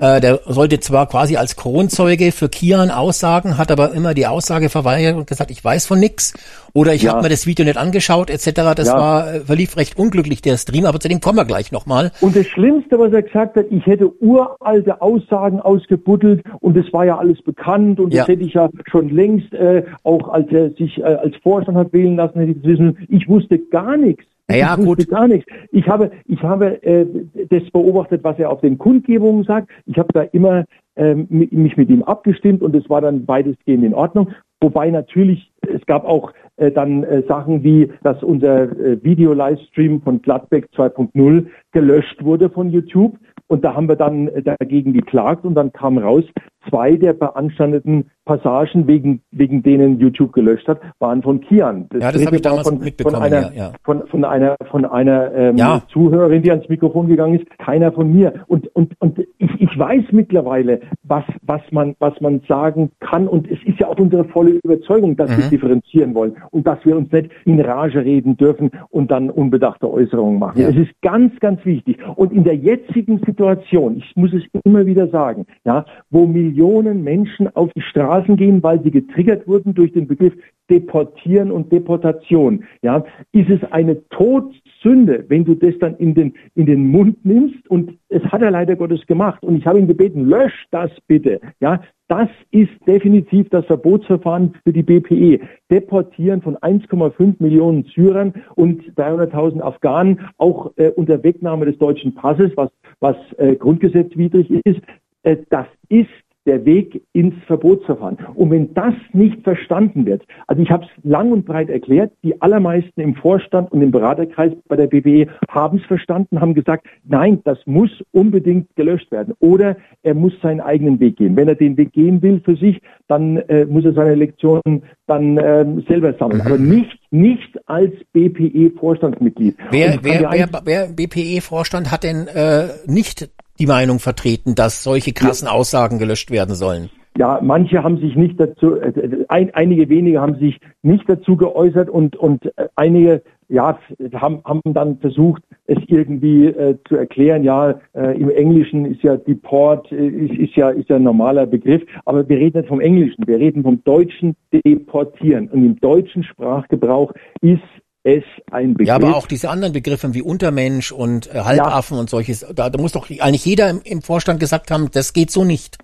Äh, 0.00 0.20
der 0.20 0.40
sollte 0.46 0.80
zwar 0.80 1.08
quasi 1.08 1.36
als 1.36 1.54
Kronzeuge 1.54 2.32
für 2.32 2.48
Kian 2.48 2.90
aussagen, 2.90 3.56
hat 3.56 3.70
aber 3.70 3.92
immer 3.92 4.14
die 4.14 4.26
Aussage 4.26 4.68
verweigert 4.68 5.16
und 5.16 5.28
gesagt, 5.28 5.52
ich 5.52 5.64
weiß 5.64 5.86
von 5.86 6.00
nix 6.00 6.34
oder 6.72 6.92
ich 6.92 7.04
ja. 7.04 7.12
habe 7.12 7.22
mir 7.22 7.28
das 7.28 7.46
Video 7.46 7.64
nicht 7.64 7.76
angeschaut 7.76 8.30
etc. 8.30 8.74
Das 8.74 8.88
ja. 8.88 8.98
war 8.98 9.32
äh, 9.32 9.40
verlief 9.40 9.76
recht 9.76 9.96
unglücklich 9.96 10.42
der 10.42 10.56
Stream, 10.56 10.86
aber 10.86 10.98
zu 10.98 11.08
dem 11.08 11.20
kommen 11.20 11.38
wir 11.38 11.44
gleich 11.44 11.70
nochmal. 11.70 12.10
Und 12.20 12.34
das 12.34 12.48
Schlimmste, 12.48 12.98
was 12.98 13.12
er 13.12 13.22
gesagt 13.22 13.54
hat, 13.54 13.66
ich 13.70 13.86
hätte 13.86 14.10
uralte 14.20 15.00
Aussagen 15.00 15.60
ausgebuddelt 15.60 16.42
und 16.58 16.76
es 16.76 16.92
war 16.92 17.04
ja 17.04 17.16
alles 17.16 17.40
bekannt 17.42 18.00
und 18.00 18.12
ja. 18.12 18.22
das 18.22 18.28
hätte 18.28 18.42
ich 18.42 18.54
ja 18.54 18.68
schon 18.90 19.08
längst 19.10 19.54
äh, 19.54 19.83
auch 20.02 20.28
als 20.28 20.50
er 20.50 20.70
sich 20.70 20.98
äh, 20.98 21.04
als 21.04 21.36
Vorstand 21.36 21.76
hat 21.76 21.92
wählen 21.92 22.16
lassen, 22.16 22.38
hätte 22.40 22.52
ich 22.52 22.62
das 22.62 22.72
wissen. 22.72 23.06
Ich 23.08 23.28
wusste 23.28 23.58
gar 23.58 23.96
nichts. 23.96 24.24
Ja, 24.50 24.76
ich 24.78 24.84
gut. 24.84 25.08
gar 25.08 25.26
nichts. 25.26 25.50
Ich 25.72 25.88
habe, 25.88 26.10
ich 26.26 26.42
habe 26.42 26.82
äh, 26.82 27.06
das 27.48 27.70
beobachtet, 27.70 28.22
was 28.24 28.38
er 28.38 28.50
auf 28.50 28.60
den 28.60 28.76
Kundgebungen 28.76 29.44
sagt. 29.44 29.70
Ich 29.86 29.96
habe 29.98 30.08
da 30.12 30.22
immer 30.22 30.64
ähm, 30.96 31.26
mich 31.28 31.76
mit 31.76 31.88
ihm 31.88 32.02
abgestimmt 32.02 32.62
und 32.62 32.74
es 32.76 32.88
war 32.90 33.00
dann 33.00 33.26
weitestgehend 33.26 33.84
in 33.84 33.94
Ordnung. 33.94 34.30
Wobei 34.60 34.90
natürlich, 34.90 35.50
es 35.62 35.84
gab 35.86 36.04
auch 36.04 36.32
äh, 36.56 36.70
dann 36.70 37.04
äh, 37.04 37.22
Sachen 37.26 37.64
wie, 37.64 37.90
dass 38.02 38.22
unser 38.22 38.62
äh, 38.62 39.02
Video-Livestream 39.02 40.02
von 40.02 40.22
Gladbeck 40.22 40.68
2.0 40.76 41.46
gelöscht 41.72 42.24
wurde 42.24 42.48
von 42.48 42.70
YouTube. 42.70 43.18
Und 43.46 43.64
da 43.64 43.74
haben 43.74 43.88
wir 43.88 43.96
dann 43.96 44.28
äh, 44.28 44.42
dagegen 44.42 44.92
geklagt 44.92 45.44
und 45.44 45.54
dann 45.54 45.72
kam 45.72 45.98
raus, 45.98 46.24
zwei 46.68 46.96
der 46.96 47.12
beanstandeten 47.12 48.10
Passagen, 48.24 48.86
wegen, 48.86 49.20
wegen 49.32 49.62
denen 49.62 49.98
YouTube 50.00 50.32
gelöscht 50.32 50.66
hat, 50.66 50.80
waren 50.98 51.22
von 51.22 51.42
Kian. 51.42 51.86
Das 51.90 52.02
ja, 52.02 52.12
das 52.12 52.24
habe 52.24 52.36
ich 52.36 52.42
damals 52.42 52.68
von, 52.68 52.78
mitbekommen. 52.78 53.16
Von 53.16 53.22
einer, 53.22 53.52
ja, 53.52 53.64
ja. 53.64 53.72
Von, 53.84 54.06
von 54.06 54.24
einer, 54.24 54.56
von 54.70 54.84
einer 54.86 55.32
ähm, 55.34 55.56
ja. 55.58 55.82
Zuhörerin, 55.92 56.42
die 56.42 56.50
ans 56.50 56.68
Mikrofon 56.68 57.08
gegangen 57.08 57.38
ist, 57.38 57.58
keiner 57.58 57.92
von 57.92 58.10
mir. 58.10 58.32
Und, 58.46 58.74
und, 58.74 58.94
und 59.00 59.18
ich, 59.18 59.60
ich 59.60 59.78
weiß 59.78 60.04
mittlerweile, 60.12 60.80
was, 61.02 61.24
was, 61.42 61.60
man, 61.70 61.96
was 61.98 62.18
man 62.22 62.40
sagen 62.48 62.90
kann. 63.00 63.28
Und 63.28 63.50
es 63.50 63.58
ist 63.66 63.78
ja 63.78 63.88
auch 63.88 63.98
unsere 63.98 64.24
volle 64.24 64.58
Überzeugung, 64.64 65.16
dass 65.16 65.30
mhm. 65.30 65.42
wir 65.42 65.50
differenzieren 65.50 66.14
wollen 66.14 66.36
und 66.50 66.66
dass 66.66 66.78
wir 66.84 66.96
uns 66.96 67.12
nicht 67.12 67.30
in 67.44 67.60
Rage 67.60 68.02
reden 68.02 68.38
dürfen 68.38 68.70
und 68.88 69.10
dann 69.10 69.28
unbedachte 69.28 69.90
Äußerungen 69.90 70.38
machen. 70.38 70.62
Ja. 70.62 70.68
Es 70.68 70.76
ist 70.76 70.92
ganz, 71.02 71.38
ganz 71.40 71.62
wichtig. 71.66 71.98
Und 72.16 72.32
in 72.32 72.44
der 72.44 72.56
jetzigen 72.56 73.18
Situation, 73.18 73.98
ich 73.98 74.16
muss 74.16 74.32
es 74.32 74.42
immer 74.64 74.86
wieder 74.86 75.08
sagen, 75.08 75.44
ja, 75.64 75.84
wo 76.08 76.26
Millionen 76.26 76.53
Menschen 76.54 77.54
auf 77.54 77.70
die 77.74 77.82
Straßen 77.82 78.36
gehen, 78.36 78.62
weil 78.62 78.82
sie 78.82 78.90
getriggert 78.90 79.46
wurden 79.46 79.74
durch 79.74 79.92
den 79.92 80.06
Begriff 80.06 80.34
Deportieren 80.70 81.50
und 81.50 81.70
Deportation, 81.70 82.64
ja, 82.80 83.04
ist 83.32 83.50
es 83.50 83.62
eine 83.70 84.08
Todsünde, 84.08 85.24
wenn 85.28 85.44
du 85.44 85.54
das 85.54 85.74
dann 85.78 85.94
in 85.96 86.14
den, 86.14 86.32
in 86.54 86.64
den 86.64 86.88
Mund 86.88 87.22
nimmst? 87.24 87.68
Und 87.68 87.98
es 88.08 88.22
hat 88.24 88.40
er 88.40 88.50
leider 88.50 88.74
Gottes 88.74 89.06
gemacht. 89.06 89.42
Und 89.42 89.56
ich 89.56 89.66
habe 89.66 89.78
ihn 89.78 89.86
gebeten, 89.86 90.24
lösch 90.24 90.66
das 90.70 90.90
bitte, 91.06 91.40
ja, 91.60 91.82
das 92.08 92.28
ist 92.50 92.70
definitiv 92.86 93.48
das 93.50 93.64
Verbotsverfahren 93.66 94.54
für 94.64 94.72
die 94.72 94.82
BPE. 94.82 95.40
Deportieren 95.70 96.42
von 96.42 96.56
1,5 96.56 97.36
Millionen 97.38 97.84
Syrern 97.94 98.34
und 98.54 98.82
300.000 98.96 99.60
Afghanen, 99.60 100.20
auch 100.36 100.72
äh, 100.76 100.90
unter 100.90 101.22
Wegnahme 101.22 101.66
des 101.66 101.78
deutschen 101.78 102.14
Passes, 102.14 102.52
was, 102.56 102.70
was 103.00 103.16
äh, 103.38 103.56
grundgesetzwidrig 103.56 104.50
ist, 104.64 104.80
äh, 105.24 105.38
das 105.48 105.66
ist 105.88 106.10
der 106.46 106.64
Weg 106.64 107.02
ins 107.12 107.34
Verbotsverfahren. 107.46 108.18
Und 108.34 108.50
wenn 108.50 108.74
das 108.74 108.94
nicht 109.12 109.42
verstanden 109.42 110.06
wird, 110.06 110.22
also 110.46 110.62
ich 110.62 110.70
habe 110.70 110.84
es 110.84 111.04
lang 111.04 111.32
und 111.32 111.46
breit 111.46 111.70
erklärt, 111.70 112.12
die 112.22 112.40
allermeisten 112.42 113.00
im 113.00 113.14
Vorstand 113.14 113.72
und 113.72 113.82
im 113.82 113.90
Beraterkreis 113.90 114.52
bei 114.68 114.76
der 114.76 114.86
BWE 114.86 115.28
haben 115.48 115.78
es 115.78 115.84
verstanden, 115.86 116.40
haben 116.40 116.54
gesagt, 116.54 116.86
nein, 117.04 117.40
das 117.44 117.58
muss 117.66 117.90
unbedingt 118.12 118.74
gelöscht 118.76 119.10
werden 119.10 119.34
oder 119.40 119.76
er 120.02 120.14
muss 120.14 120.32
seinen 120.42 120.60
eigenen 120.60 121.00
Weg 121.00 121.16
gehen. 121.16 121.36
Wenn 121.36 121.48
er 121.48 121.54
den 121.54 121.76
Weg 121.76 121.92
gehen 121.92 122.22
will 122.22 122.40
für 122.44 122.56
sich, 122.56 122.80
dann 123.08 123.36
äh, 123.36 123.64
muss 123.64 123.84
er 123.84 123.94
seine 123.94 124.14
Lektionen 124.14 124.82
dann 125.06 125.38
äh, 125.38 125.66
selber 125.88 126.14
sammeln, 126.14 126.40
mhm. 126.40 126.46
aber 126.46 126.58
nicht 126.58 126.98
nicht 127.14 127.56
als 127.66 127.92
BPE-Vorstandsmitglied. 128.12 129.56
Wer, 129.70 129.98
wer, 130.02 130.30
wer, 130.32 130.48
wer 130.64 130.88
BPE-Vorstand 130.88 131.92
hat 131.92 132.02
denn 132.02 132.26
äh, 132.26 132.68
nicht 132.86 133.30
die 133.58 133.66
Meinung 133.66 133.98
vertreten, 133.98 134.54
dass 134.54 134.82
solche 134.82 135.12
krassen. 135.12 135.48
Aussagen 135.48 135.98
gelöscht 135.98 136.30
werden 136.30 136.54
sollen. 136.54 136.90
Ja, 137.16 137.38
manche 137.40 137.84
haben 137.84 137.98
sich 137.98 138.16
nicht 138.16 138.40
dazu, 138.40 138.74
äh, 138.74 139.24
ein, 139.28 139.54
einige 139.54 139.88
wenige 139.88 140.20
haben 140.20 140.36
sich 140.40 140.58
nicht 140.82 141.08
dazu 141.08 141.36
geäußert 141.36 141.88
und, 141.88 142.16
und 142.16 142.46
äh, 142.56 142.68
einige 142.74 143.22
ja, 143.48 143.78
haben, 144.14 144.40
haben 144.44 144.60
dann 144.64 144.98
versucht, 144.98 145.42
es 145.66 145.78
irgendwie 145.86 146.46
äh, 146.46 146.76
zu 146.88 146.96
erklären. 146.96 147.44
Ja, 147.44 147.78
äh, 147.94 148.18
im 148.18 148.30
Englischen 148.30 148.84
ist 148.86 149.02
ja 149.02 149.16
Deport, 149.16 149.92
äh, 149.92 150.06
ist, 150.06 150.34
ist, 150.34 150.56
ja, 150.56 150.70
ist 150.70 150.88
ja 150.88 150.96
ein 150.96 151.04
normaler 151.04 151.46
Begriff, 151.46 151.82
aber 152.04 152.28
wir 152.28 152.38
reden 152.38 152.58
nicht 152.58 152.68
vom 152.68 152.80
Englischen, 152.80 153.24
wir 153.26 153.38
reden 153.38 153.62
vom 153.62 153.82
deutschen 153.84 154.34
Deportieren. 154.52 155.48
Und 155.48 155.64
im 155.64 155.80
deutschen 155.80 156.24
Sprachgebrauch 156.24 157.12
ist 157.40 157.62
es 158.04 158.22
ein 158.50 158.74
Begriff. 158.74 158.88
Ja, 158.88 158.94
aber 158.94 159.16
auch 159.16 159.26
diese 159.26 159.50
anderen 159.50 159.72
Begriffe 159.72 160.14
wie 160.14 160.22
Untermensch 160.22 160.92
und 160.92 161.34
äh, 161.34 161.40
Halbaffen 161.40 161.94
ja. 161.94 162.00
und 162.00 162.10
solches, 162.10 162.46
da, 162.54 162.70
da 162.70 162.80
muss 162.80 162.92
doch 162.92 163.10
eigentlich 163.10 163.44
jeder 163.44 163.70
im, 163.70 163.80
im, 163.84 164.02
Vorstand 164.02 164.38
gesagt 164.38 164.70
haben, 164.70 164.90
das 164.92 165.12
geht 165.12 165.30
so 165.30 165.44
nicht. 165.44 165.78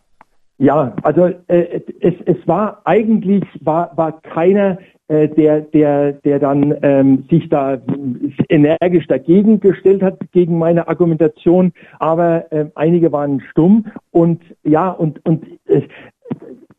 Ja, 0.58 0.94
also 1.02 1.30
äh, 1.48 1.80
es, 2.00 2.14
es 2.26 2.36
war 2.46 2.82
eigentlich 2.84 3.44
war, 3.62 3.96
war 3.96 4.20
keiner, 4.20 4.78
äh, 5.08 5.28
der, 5.28 5.62
der, 5.62 6.12
der 6.12 6.38
dann 6.38 6.76
ähm, 6.82 7.24
sich 7.30 7.48
da 7.48 7.78
energisch 8.50 9.06
dagegen 9.06 9.58
gestellt 9.58 10.02
hat 10.02 10.18
gegen 10.32 10.58
meine 10.58 10.86
Argumentation, 10.86 11.72
aber 11.98 12.52
äh, 12.52 12.66
einige 12.74 13.10
waren 13.10 13.40
stumm 13.50 13.86
und 14.10 14.42
ja 14.62 14.90
und 14.90 15.24
und 15.24 15.46
äh, 15.66 15.82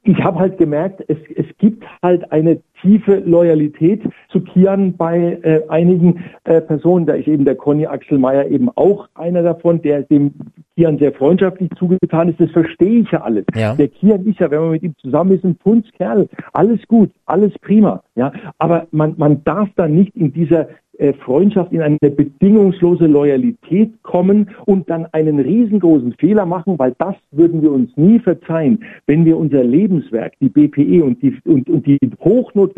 ich 0.03 0.17
habe 0.23 0.39
halt 0.39 0.57
gemerkt, 0.57 1.03
es, 1.07 1.17
es 1.35 1.45
gibt 1.57 1.83
halt 2.01 2.31
eine 2.31 2.61
tiefe 2.81 3.21
Loyalität 3.25 4.01
zu 4.29 4.41
Kian 4.41 4.95
bei 4.95 5.39
äh, 5.41 5.61
einigen 5.69 6.23
äh, 6.43 6.61
Personen. 6.61 7.05
Da 7.05 7.13
ist 7.13 7.27
eben 7.27 7.45
der 7.45 7.55
Conny 7.55 7.85
Axel 7.85 8.17
Meyer 8.17 8.47
eben 8.47 8.69
auch 8.75 9.07
einer 9.15 9.43
davon, 9.43 9.81
der 9.81 10.03
dem 10.03 10.33
Kian 10.75 10.97
sehr 10.97 11.13
freundschaftlich 11.13 11.69
zugetan 11.77 12.29
ist. 12.29 12.39
Das 12.39 12.51
verstehe 12.51 13.01
ich 13.01 13.11
ja 13.11 13.21
alles. 13.21 13.45
Ja. 13.55 13.75
Der 13.75 13.87
Kian 13.87 14.25
ist 14.25 14.39
ja, 14.39 14.49
wenn 14.49 14.61
man 14.61 14.71
mit 14.71 14.83
ihm 14.83 14.95
zusammen 14.97 15.31
ist, 15.31 15.43
ein 15.43 15.55
Punzkerl. 15.55 16.27
Alles 16.53 16.79
gut, 16.87 17.11
alles 17.25 17.53
prima. 17.59 18.03
Ja, 18.15 18.31
aber 18.57 18.87
man, 18.91 19.15
man 19.17 19.43
darf 19.43 19.69
da 19.75 19.87
nicht 19.87 20.15
in 20.15 20.33
dieser 20.33 20.67
äh, 21.01 21.13
Freundschaft 21.13 21.71
in 21.71 21.81
eine 21.81 21.97
bedingungslose 21.97 23.07
Loyalität 23.07 23.91
kommen 24.03 24.51
und 24.67 24.87
dann 24.87 25.07
einen 25.13 25.39
riesengroßen 25.39 26.13
Fehler 26.19 26.45
machen, 26.45 26.77
weil 26.77 26.93
das 26.99 27.15
würden 27.31 27.63
wir 27.63 27.71
uns 27.71 27.89
nie 27.97 28.19
verzeihen, 28.19 28.83
wenn 29.07 29.25
wir 29.25 29.35
unser 29.37 29.63
Lebenswerk, 29.63 30.33
die 30.39 30.49
BPE 30.49 31.03
und 31.03 31.19
die, 31.23 31.35
und, 31.45 31.69
und 31.71 31.87
die 31.87 31.97
hochnotwendige 32.19 32.70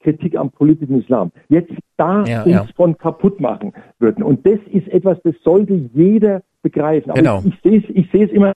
Kritik 0.00 0.36
am 0.36 0.50
politischen 0.50 1.00
Islam 1.00 1.32
jetzt 1.48 1.72
da 1.96 2.24
ja, 2.24 2.42
uns 2.42 2.52
ja. 2.52 2.66
von 2.76 2.96
kaputt 2.98 3.40
machen 3.40 3.72
würden. 3.98 4.22
Und 4.22 4.46
das 4.46 4.58
ist 4.72 4.88
etwas, 4.88 5.18
das 5.24 5.34
sollte 5.42 5.74
jeder 5.92 6.42
begreifen. 6.62 7.10
Aber 7.10 7.20
genau. 7.20 7.42
ich, 7.44 7.88
ich 7.90 8.10
sehe 8.10 8.24
es 8.24 8.30
ich 8.30 8.32
immer, 8.32 8.52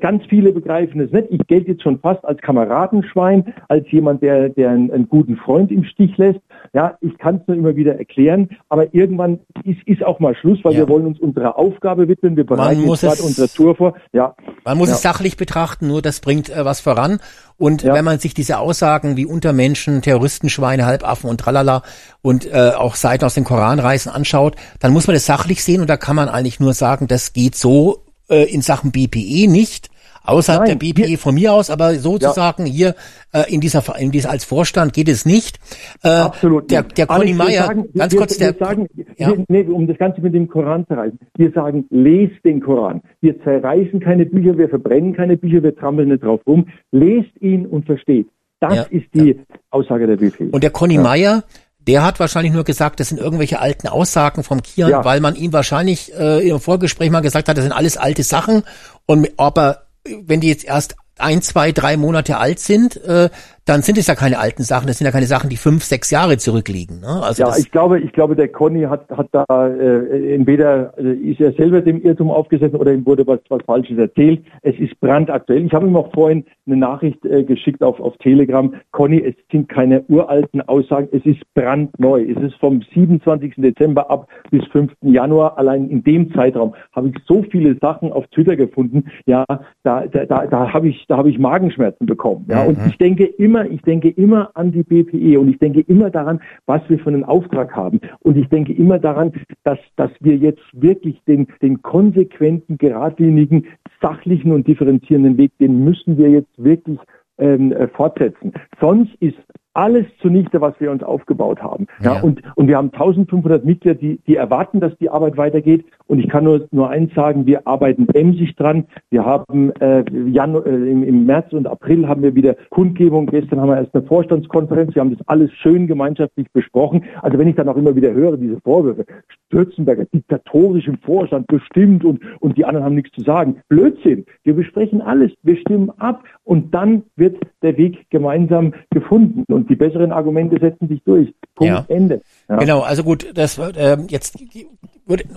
ganz 0.00 0.24
viele 0.28 0.52
begreifen 0.52 1.00
es 1.00 1.10
nicht. 1.12 1.28
Ich 1.30 1.46
gelte 1.46 1.72
jetzt 1.72 1.82
schon 1.82 1.98
fast 2.00 2.24
als 2.24 2.40
Kameradenschwein, 2.40 3.54
als 3.68 3.90
jemand, 3.90 4.22
der, 4.22 4.50
der 4.50 4.70
einen, 4.70 4.90
einen 4.90 5.08
guten 5.08 5.36
Freund 5.36 5.70
im 5.70 5.84
Stich 5.84 6.16
lässt. 6.16 6.40
Ja, 6.74 6.98
ich 7.00 7.16
kann 7.18 7.36
es 7.36 7.48
nur 7.48 7.56
immer 7.56 7.76
wieder 7.76 7.96
erklären, 7.98 8.50
aber 8.68 8.92
irgendwann 8.94 9.40
ist, 9.64 9.80
ist 9.86 10.04
auch 10.04 10.20
mal 10.20 10.34
Schluss, 10.34 10.58
weil 10.62 10.74
ja. 10.74 10.80
wir 10.80 10.88
wollen 10.88 11.06
uns 11.06 11.18
unserer 11.20 11.58
Aufgabe 11.58 12.08
widmen. 12.08 12.36
Wir 12.36 12.44
bereiten 12.44 12.84
uns 12.84 13.00
gerade 13.00 13.22
unsere 13.22 13.48
Tour 13.48 13.74
vor. 13.74 13.94
Ja. 14.12 14.34
Man 14.64 14.78
muss 14.78 14.88
ja. 14.88 14.94
es 14.94 15.02
sachlich 15.02 15.36
betrachten, 15.36 15.86
nur 15.86 16.02
das 16.02 16.20
bringt 16.20 16.50
äh, 16.50 16.64
was 16.64 16.80
voran. 16.80 17.18
Und 17.56 17.82
ja. 17.82 17.92
wenn 17.92 18.04
man 18.04 18.20
sich 18.20 18.34
diese 18.34 18.58
Aussagen 18.58 19.16
wie 19.16 19.26
Untermenschen, 19.26 20.00
Terroristenschweine, 20.00 20.86
Halbaffen 20.86 21.28
und 21.28 21.40
tralala 21.40 21.82
und 22.22 22.46
äh, 22.46 22.70
auch 22.76 22.94
Seiten 22.94 23.24
aus 23.24 23.34
dem 23.34 23.42
Koran 23.42 23.80
reißen 23.80 24.12
anschaut, 24.12 24.54
dann 24.78 24.92
muss 24.92 25.08
man 25.08 25.14
das 25.14 25.26
sachlich 25.26 25.64
sehen 25.64 25.80
und 25.80 25.90
da 25.90 25.96
kann 25.96 26.14
man 26.14 26.28
eigentlich 26.28 26.60
nur 26.60 26.72
sagen, 26.72 27.08
das 27.08 27.30
geht 27.38 27.54
so 27.54 28.02
äh, 28.28 28.52
in 28.52 28.62
Sachen 28.62 28.90
BPE 28.90 29.48
nicht. 29.48 29.90
Außerhalb 30.24 30.66
Nein, 30.66 30.78
der 30.78 30.92
BPE 30.92 31.16
von 31.16 31.34
mir 31.34 31.54
aus, 31.54 31.70
aber 31.70 31.94
sozusagen 31.94 32.66
hier 32.66 32.94
äh, 33.32 33.50
in 33.50 33.60
dieser 33.62 33.82
in 33.98 34.10
dieser 34.10 34.30
als 34.30 34.44
Vorstand 34.44 34.92
geht 34.92 35.08
es 35.08 35.24
nicht. 35.24 35.58
Äh, 36.02 36.08
Absolut. 36.08 36.70
Der, 36.70 36.82
der 36.82 37.06
Conny 37.06 37.32
Meyer, 37.32 37.66
ganz 37.96 38.12
wir, 38.12 38.18
kurz, 38.18 38.38
wir 38.38 38.52
der 38.52 38.66
sagen, 38.66 38.88
ja. 39.16 39.28
wir, 39.28 39.44
nee, 39.48 39.62
um 39.62 39.86
das 39.86 39.96
Ganze 39.96 40.20
mit 40.20 40.34
dem 40.34 40.46
Koran 40.48 40.86
zu 40.86 40.94
reißen. 40.94 41.18
Wir 41.38 41.50
sagen, 41.52 41.86
lest 41.88 42.44
den 42.44 42.60
Koran. 42.60 43.00
Wir 43.22 43.42
zerreißen 43.42 44.00
keine 44.00 44.26
Bücher, 44.26 44.58
wir 44.58 44.68
verbrennen 44.68 45.14
keine 45.14 45.38
Bücher, 45.38 45.62
wir 45.62 45.74
trampeln 45.74 46.10
nicht 46.10 46.22
drauf 46.22 46.40
rum. 46.46 46.66
Lest 46.90 47.30
ihn 47.40 47.64
und 47.64 47.86
versteht. 47.86 48.28
Das 48.60 48.74
Ja, 48.74 48.82
ist 48.90 49.06
die 49.14 49.40
Aussage 49.70 50.06
der 50.06 50.16
BPE. 50.16 50.50
Und 50.50 50.62
der 50.62 50.70
Conny 50.70 50.96
Ja. 50.96 51.02
Meyer, 51.02 51.44
der 51.88 52.04
hat 52.04 52.20
wahrscheinlich 52.20 52.52
nur 52.52 52.64
gesagt, 52.64 53.00
das 53.00 53.08
sind 53.08 53.18
irgendwelche 53.18 53.58
alten 53.58 53.88
Aussagen 53.88 54.44
vom 54.44 54.62
Kian, 54.62 54.90
Ja. 54.90 55.04
weil 55.04 55.20
man 55.20 55.34
ihm 55.34 55.52
wahrscheinlich 55.52 56.14
äh, 56.14 56.46
im 56.48 56.60
Vorgespräch 56.60 57.10
mal 57.10 57.20
gesagt 57.20 57.48
hat, 57.48 57.56
das 57.56 57.64
sind 57.64 57.72
alles 57.72 57.96
alte 57.96 58.22
Sachen. 58.22 58.62
Und 59.06 59.28
aber 59.38 59.82
wenn 60.26 60.40
die 60.40 60.48
jetzt 60.48 60.64
erst 60.64 60.94
ein, 61.18 61.42
zwei, 61.42 61.72
drei 61.72 61.96
Monate 61.96 62.36
alt 62.38 62.60
sind, 62.60 62.96
äh, 63.04 63.30
dann 63.68 63.82
sind 63.82 63.98
es 63.98 64.06
ja 64.06 64.14
keine 64.14 64.38
alten 64.38 64.62
Sachen. 64.62 64.86
Das 64.86 64.98
sind 64.98 65.04
ja 65.04 65.10
keine 65.10 65.26
Sachen, 65.26 65.50
die 65.50 65.56
fünf, 65.56 65.84
sechs 65.84 66.10
Jahre 66.10 66.38
zurückliegen. 66.38 67.00
Ne? 67.00 67.22
Also 67.22 67.42
ja, 67.42 67.52
ich 67.56 67.70
glaube, 67.70 68.00
ich 68.00 68.12
glaube, 68.12 68.34
der 68.34 68.48
Conny 68.48 68.82
hat, 68.82 69.08
hat 69.10 69.28
da 69.32 69.44
äh, 69.68 70.34
entweder 70.34 70.96
äh, 70.98 71.12
ist 71.12 71.40
er 71.40 71.52
selber 71.52 71.82
dem 71.82 72.02
Irrtum 72.02 72.30
aufgesessen 72.30 72.76
oder 72.76 72.92
ihm 72.92 73.04
wurde 73.04 73.26
was, 73.26 73.40
was 73.48 73.62
Falsches 73.66 73.98
erzählt. 73.98 74.42
Es 74.62 74.74
ist 74.78 74.98
brandaktuell. 75.00 75.66
Ich 75.66 75.72
habe 75.74 75.86
ihm 75.86 75.96
auch 75.96 76.10
vorhin 76.14 76.44
eine 76.66 76.76
Nachricht 76.76 77.24
äh, 77.26 77.44
geschickt 77.44 77.82
auf, 77.82 78.00
auf 78.00 78.16
Telegram. 78.18 78.72
Conny, 78.92 79.22
es 79.22 79.34
sind 79.52 79.68
keine 79.68 80.02
uralten 80.08 80.62
Aussagen, 80.62 81.08
es 81.12 81.24
ist 81.26 81.42
brandneu. 81.54 82.22
Es 82.22 82.42
ist 82.42 82.54
vom 82.60 82.82
27. 82.94 83.54
Dezember 83.58 84.10
ab 84.10 84.28
bis 84.50 84.64
5. 84.68 84.92
Januar. 85.02 85.58
Allein 85.58 85.88
in 85.90 86.02
dem 86.02 86.32
Zeitraum 86.32 86.74
habe 86.92 87.08
ich 87.08 87.16
so 87.26 87.44
viele 87.50 87.76
Sachen 87.80 88.12
auf 88.12 88.26
Twitter 88.28 88.56
gefunden. 88.56 89.04
Ja, 89.26 89.44
da, 89.82 90.06
da, 90.06 90.24
da, 90.24 90.46
da 90.46 90.72
habe 90.72 90.88
ich, 90.88 91.04
da 91.08 91.18
habe 91.18 91.30
ich 91.30 91.38
Magenschmerzen 91.38 92.06
bekommen. 92.06 92.46
Ja, 92.48 92.64
und 92.64 92.78
ich 92.86 92.96
denke 92.98 93.24
immer, 93.24 93.57
ich 93.66 93.82
denke 93.82 94.08
immer 94.10 94.50
an 94.54 94.72
die 94.72 94.82
BPE 94.82 95.38
und 95.38 95.48
ich 95.48 95.58
denke 95.58 95.80
immer 95.80 96.10
daran, 96.10 96.40
was 96.66 96.82
wir 96.88 96.98
für 96.98 97.08
einen 97.08 97.24
Auftrag 97.24 97.74
haben. 97.74 98.00
Und 98.20 98.36
ich 98.36 98.48
denke 98.48 98.72
immer 98.72 98.98
daran, 98.98 99.32
dass, 99.64 99.78
dass 99.96 100.10
wir 100.20 100.36
jetzt 100.36 100.62
wirklich 100.72 101.20
den, 101.26 101.46
den 101.62 101.82
konsequenten, 101.82 102.78
geradlinigen, 102.78 103.66
sachlichen 104.00 104.52
und 104.52 104.66
differenzierenden 104.66 105.36
Weg, 105.38 105.52
den 105.58 105.84
müssen 105.84 106.18
wir 106.18 106.30
jetzt 106.30 106.52
wirklich 106.56 106.98
ähm, 107.38 107.72
äh, 107.72 107.88
fortsetzen. 107.88 108.52
Sonst 108.80 109.14
ist 109.20 109.38
alles 109.78 110.06
zunichte, 110.20 110.60
was 110.60 110.74
wir 110.80 110.90
uns 110.90 111.04
aufgebaut 111.04 111.62
haben. 111.62 111.86
Ja, 112.02 112.08
Ja. 112.14 112.22
Und, 112.22 112.42
und 112.56 112.68
wir 112.68 112.76
haben 112.76 112.90
1500 112.92 113.64
Mitglieder, 113.64 113.94
die, 113.94 114.18
die 114.26 114.36
erwarten, 114.36 114.80
dass 114.80 114.96
die 114.98 115.10
Arbeit 115.10 115.36
weitergeht. 115.36 115.84
Und 116.06 116.18
ich 116.20 116.28
kann 116.28 116.44
nur, 116.44 116.66
nur 116.70 116.88
eins 116.88 117.14
sagen, 117.14 117.46
wir 117.46 117.66
arbeiten 117.66 118.08
emsig 118.14 118.56
dran. 118.56 118.86
Wir 119.10 119.24
haben 119.24 119.72
äh, 119.80 120.04
Janu 120.30 120.60
äh, 120.60 120.70
im, 120.70 121.02
im 121.02 121.26
März 121.26 121.52
und 121.52 121.66
April 121.66 122.08
haben 122.08 122.22
wir 122.22 122.34
wieder 122.34 122.56
Kundgebung. 122.70 123.26
Gestern 123.26 123.60
haben 123.60 123.68
wir 123.68 123.76
erst 123.76 123.94
eine 123.94 124.04
Vorstandskonferenz. 124.04 124.94
Wir 124.94 125.00
haben 125.00 125.16
das 125.16 125.28
alles 125.28 125.52
schön 125.52 125.86
gemeinschaftlich 125.86 126.50
besprochen. 126.52 127.04
Also 127.22 127.38
wenn 127.38 127.48
ich 127.48 127.56
dann 127.56 127.68
auch 127.68 127.76
immer 127.76 127.94
wieder 127.94 128.12
höre, 128.12 128.36
diese 128.36 128.60
Vorwürfe, 128.62 129.04
Stürzenberger 129.46 130.06
diktatorisch 130.06 130.88
im 130.88 130.98
Vorstand 130.98 131.46
bestimmt 131.46 132.04
und, 132.04 132.20
und 132.40 132.56
die 132.56 132.64
anderen 132.64 132.84
haben 132.84 132.94
nichts 132.94 133.14
zu 133.14 133.22
sagen. 133.22 133.60
Blödsinn. 133.68 134.24
Wir 134.44 134.54
besprechen 134.54 135.02
alles. 135.02 135.32
Wir 135.42 135.56
stimmen 135.56 135.90
ab 135.98 136.24
und 136.44 136.74
dann 136.74 137.02
wird 137.16 137.36
der 137.62 137.76
Weg 137.76 138.06
gemeinsam 138.10 138.72
gefunden. 138.90 139.44
Und 139.52 139.67
die 139.68 139.76
besseren 139.76 140.12
Argumente 140.12 140.58
setzen 140.60 140.88
sich 140.88 141.02
durch. 141.04 141.32
Punkt, 141.54 141.72
Ja. 141.72 141.84
Ende. 141.88 142.20
Ja. 142.48 142.56
Genau, 142.56 142.80
also 142.80 143.04
gut, 143.04 143.26
das 143.34 143.58
wird, 143.58 143.76
ähm, 143.78 144.06
jetzt 144.08 144.38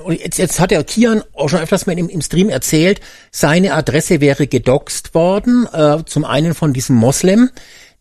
jetzt, 0.09 0.37
jetzt 0.37 0.59
hat 0.59 0.71
der 0.71 0.83
Kian 0.83 1.23
auch 1.33 1.49
schon 1.49 1.61
öfters 1.61 1.87
mal 1.87 1.97
im, 1.97 2.09
im 2.09 2.21
Stream 2.21 2.49
erzählt, 2.49 2.99
seine 3.31 3.73
Adresse 3.73 4.21
wäre 4.21 4.47
gedoxt 4.47 5.13
worden, 5.13 5.67
äh, 5.71 6.03
zum 6.05 6.25
einen 6.25 6.53
von 6.53 6.73
diesem 6.73 6.95
Moslem, 6.95 7.49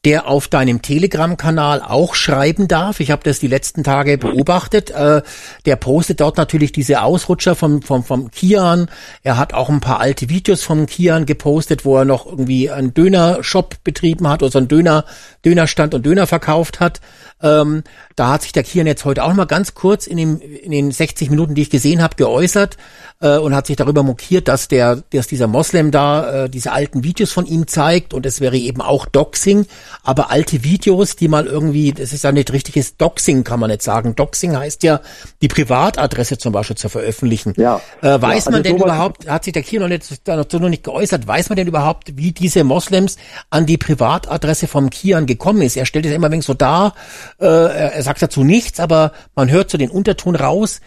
der 0.05 0.29
auf 0.29 0.49
deinem 0.49 0.81
Telegram-Kanal 0.81 1.83
auch 1.83 2.15
schreiben 2.15 2.69
darf. 2.69 3.01
Ich 3.01 3.11
habe 3.11 3.23
das 3.23 3.39
die 3.39 3.49
letzten 3.49 3.85
Tage 3.85 4.17
beobachtet. 4.17 4.91
Äh, 4.91 5.21
der 5.67 5.77
postet 5.77 6.21
dort 6.21 6.39
natürlich 6.39 6.73
diese 6.73 7.03
Ausrutscher 7.03 7.55
vom, 7.55 7.83
vom, 7.83 8.03
vom 8.03 8.31
Kian. 8.31 8.89
Er 9.23 9.37
hat 9.37 9.53
auch 9.53 9.69
ein 9.69 9.81
paar 9.81 10.01
alte 10.01 10.31
Videos 10.31 10.63
vom 10.63 10.87
Kian 10.87 11.27
gepostet, 11.27 11.85
wo 11.85 11.99
er 11.99 12.07
noch 12.07 12.25
irgendwie 12.25 12.71
einen 12.71 12.95
Döner-Shop 12.95 13.77
betrieben 13.85 14.27
hat 14.27 14.43
oder 14.43 14.53
so 14.53 14.59
einen 14.59 14.69
Döner, 14.69 15.05
Dönerstand 15.45 15.93
und 15.93 16.07
Döner 16.07 16.27
verkauft 16.27 16.81
hat. 16.81 17.01
Ähm, 17.43 17.83
da 18.17 18.29
hat 18.33 18.43
sich 18.43 18.53
der 18.53 18.63
Kian 18.63 18.87
jetzt 18.87 19.05
heute 19.05 19.25
auch 19.25 19.33
mal 19.33 19.47
ganz 19.47 19.75
kurz 19.75 20.07
in, 20.07 20.17
dem, 20.17 20.41
in 20.41 20.71
den 20.71 20.91
60 20.91 21.31
Minuten, 21.31 21.55
die 21.55 21.63
ich 21.63 21.71
gesehen 21.71 22.03
habe, 22.03 22.17
geäußert 22.17 22.77
äh, 23.21 23.39
und 23.39 23.55
hat 23.55 23.67
sich 23.67 23.77
darüber 23.77 24.03
mokiert, 24.03 24.49
dass 24.49 24.69
der, 24.69 25.03
dass 25.11 25.27
dieser 25.27 25.47
Moslem 25.47 25.91
da 25.91 26.45
äh, 26.45 26.51
diese 26.51 26.73
alten 26.73 27.05
Videos 27.05 27.33
von 27.33 27.47
ihm 27.47 27.67
zeigt 27.67 28.15
und 28.15 28.27
es 28.27 28.41
wäre 28.41 28.57
eben 28.57 28.81
auch 28.81 29.07
Doxing, 29.07 29.67
aber 30.03 30.31
alte 30.31 30.65
Videos, 30.65 31.17
die 31.17 31.29
mal 31.29 31.47
irgendwie, 31.47 31.93
das 31.93 32.13
ist 32.13 32.25
ja 32.25 32.33
nicht 32.33 32.53
richtiges 32.53 32.97
Doxing, 32.97 33.45
kann 33.45 33.61
man 33.61 33.71
nicht 33.71 33.83
sagen. 33.83 34.15
Doxing 34.15 34.57
heißt 34.57 34.83
ja, 34.83 35.01
die 35.43 35.49
Privatadresse 35.49 36.39
zum 36.39 36.53
Beispiel 36.53 36.77
zu 36.77 36.89
veröffentlichen. 36.89 37.55
Ja. 37.57 37.81
Äh, 38.03 38.21
weiß 38.21 38.21
Ja, 38.21 38.29
also 38.29 38.51
man 38.51 38.63
denn 38.63 38.77
überhaupt, 38.77 39.29
hat 39.29 39.45
sich 39.45 39.53
der 39.53 39.63
Kian 39.63 39.83
noch 39.83 39.89
nicht, 39.89 40.29
dazu 40.29 40.59
noch 40.59 40.69
nicht 40.69 40.85
geäußert, 40.85 41.27
weiß 41.27 41.49
man 41.49 41.57
denn 41.57 41.69
überhaupt, 41.69 42.17
wie 42.17 42.33
diese 42.33 42.65
Moslems 42.65 43.17
an 43.51 43.67
die 43.67 43.79
Privatadresse 43.79 44.67
vom 44.67 44.91
Kian 44.91 45.27
gekommen 45.27 45.63
ist? 45.63 45.77
Er 45.77 45.87
stellt 45.87 46.07
es 46.07 46.13
immer 46.13 46.31
wenig 46.31 46.45
so 46.45 46.55
dar, 46.55 46.95
äh, 47.41 47.47
er, 47.47 47.95
er 47.95 48.03
sagt 48.03 48.23
dazu 48.23 48.45
nichts, 48.45 48.81
aber 48.81 49.13
man 49.35 49.51
hört 49.51 49.71
zu 49.71 49.77
so 49.77 49.79
den 49.79 49.91
Unterton 49.91 50.37
raus, 50.37 50.81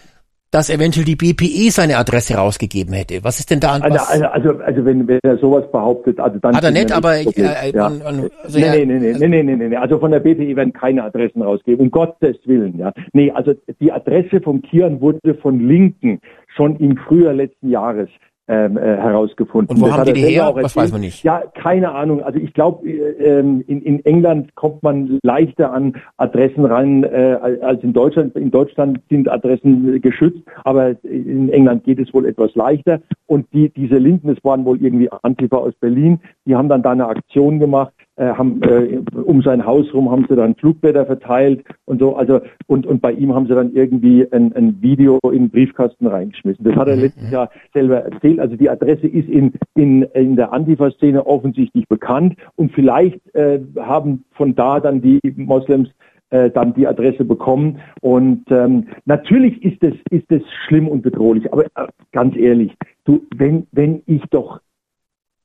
dass 0.54 0.70
eventuell 0.70 1.04
die 1.04 1.16
BPE 1.16 1.72
seine 1.72 1.98
Adresse 1.98 2.36
rausgegeben 2.36 2.94
hätte. 2.94 3.24
Was 3.24 3.40
ist 3.40 3.50
denn 3.50 3.60
da 3.60 3.72
an 3.72 3.82
also, 3.82 3.96
was? 3.96 4.10
Also, 4.12 4.26
also, 4.28 4.50
also 4.64 4.86
wenn, 4.86 5.08
wenn 5.08 5.20
er 5.24 5.38
sowas 5.40 5.70
behauptet, 5.72 6.20
also 6.20 6.38
dann. 6.38 6.56
Hat 6.56 6.64
er 6.64 6.70
nicht, 6.70 6.92
aber. 6.92 7.20
Ich, 7.20 7.36
äh, 7.36 7.70
äh, 7.70 7.76
ja. 7.76 7.88
an, 7.88 8.02
an, 8.04 8.30
also 8.44 8.60
nee, 8.60 8.66
ja, 8.66 8.74
nee, 8.74 8.86
nee, 8.86 9.00
nee, 9.00 9.28
nee, 9.28 9.44
nee, 9.44 9.56
nee, 9.56 9.70
nee. 9.70 9.76
Also 9.76 9.98
von 9.98 10.12
der 10.12 10.20
BPE 10.20 10.56
werden 10.56 10.72
keine 10.72 11.04
Adressen 11.04 11.42
rausgegeben, 11.42 11.86
um 11.86 11.92
Gottes 11.92 12.38
Willen, 12.46 12.78
ja. 12.78 12.94
Nee, 13.14 13.32
also 13.32 13.54
die 13.80 13.92
Adresse 13.92 14.42
vom 14.42 14.62
Kian 14.62 15.02
wurde 15.02 15.34
von 15.42 15.60
Linken 15.60 16.22
schon 16.56 16.76
im 16.76 16.98
Frühjahr 16.98 17.34
letzten 17.34 17.72
Jahres 17.72 18.10
ähm, 18.48 18.78
äh, 18.78 18.82
herausgefunden. 18.82 19.76
Und 19.76 19.82
wo 19.82 19.88
Das 19.88 19.98
haben 19.98 20.06
die 20.06 20.14
die 20.14 20.22
her? 20.22 20.44
erzählt. 20.44 20.76
weiß 20.76 20.92
man 20.92 21.02
nicht. 21.02 21.24
Ja, 21.24 21.44
keine 21.54 21.94
Ahnung. 21.94 22.22
Also 22.22 22.40
ich 22.40 22.54
glaube, 22.54 22.88
äh, 22.90 23.40
ähm, 23.40 23.64
in, 23.68 23.82
in 23.82 24.04
England 24.06 24.54
kommt 24.56 24.84
man 24.84 25.20
leichter 25.24 25.72
an 25.72 25.96
Adressen 26.18 26.66
ran 26.66 27.04
äh, 27.04 27.38
als 27.62 27.82
in 27.84 27.94
Deutschland. 27.94 28.36
In 28.36 28.52
Deutschland 28.52 29.00
sind 29.10 29.30
Adressen 29.30 30.02
geschützt, 30.02 30.42
aber 30.66 30.96
in 31.04 31.50
England 31.50 31.86
geht 31.86 32.00
es 32.00 32.14
wohl 32.14 32.26
etwas 32.26 32.54
leichter. 32.56 33.00
Und 33.28 33.48
die, 33.54 33.70
diese 33.70 33.98
Linken, 33.98 34.28
das 34.28 34.44
waren 34.44 34.66
wohl 34.66 34.82
irgendwie 34.82 35.10
Antifa 35.22 35.58
aus 35.58 35.74
Berlin, 35.80 36.20
die 36.46 36.56
haben 36.56 36.68
dann 36.68 36.84
da 36.84 36.92
eine 36.92 37.08
Aktion 37.08 37.60
gemacht, 37.60 37.94
äh, 38.16 38.34
haben 38.34 38.62
äh, 38.64 39.02
um 39.20 39.42
sein 39.42 39.66
Haus 39.66 39.92
rum 39.94 40.12
haben 40.12 40.26
sie 40.30 40.36
dann 40.36 40.56
Flugblätter 40.56 41.06
verteilt 41.06 41.64
und 41.86 42.00
so. 42.00 42.16
Also 42.16 42.42
und 42.68 42.86
und 42.86 43.02
bei 43.02 43.12
ihm 43.12 43.34
haben 43.34 43.48
sie 43.48 43.56
dann 43.56 43.74
irgendwie 43.74 44.28
ein, 44.32 44.54
ein 44.54 44.82
Video 44.82 45.20
in 45.24 45.46
den 45.46 45.50
Briefkasten 45.50 46.08
reingeschmissen. 46.08 46.64
Das 46.64 46.76
hat 46.76 46.88
er 46.88 46.96
letztes 46.96 47.32
Jahr 47.32 47.50
selber 47.74 48.00
erzählt. 48.00 48.40
Also 48.40 48.56
die 48.56 48.70
Adresse 48.70 49.08
ist 49.08 49.28
in 49.30 49.54
in 49.76 50.04
in 50.14 50.36
der 50.36 50.54
Antifa-Szene 50.54 51.26
offensichtlich 51.26 51.88
bekannt 51.88 52.36
und 52.56 52.72
vielleicht 52.74 53.20
äh, 53.36 53.60
haben 53.80 54.26
von 54.32 54.54
da 54.56 54.80
dann 54.80 55.02
die 55.02 55.20
Moslems 55.36 55.90
äh, 56.30 56.50
dann 56.50 56.74
die 56.74 56.88
Adresse 56.88 57.26
bekommen. 57.26 57.80
Und 58.02 58.44
ähm, 58.50 58.88
natürlich 59.06 59.64
ist 59.64 59.84
es 59.84 59.94
ist 60.10 60.32
es 60.32 60.44
schlimm 60.68 60.88
und 60.88 61.02
bedrohlich. 61.02 61.52
Aber 61.52 61.66
äh, 61.66 61.88
ganz 62.12 62.36
ehrlich, 62.36 62.74
du 63.06 63.22
wenn 63.36 63.68
wenn 63.72 64.04
ich 64.06 64.22
doch 64.30 64.60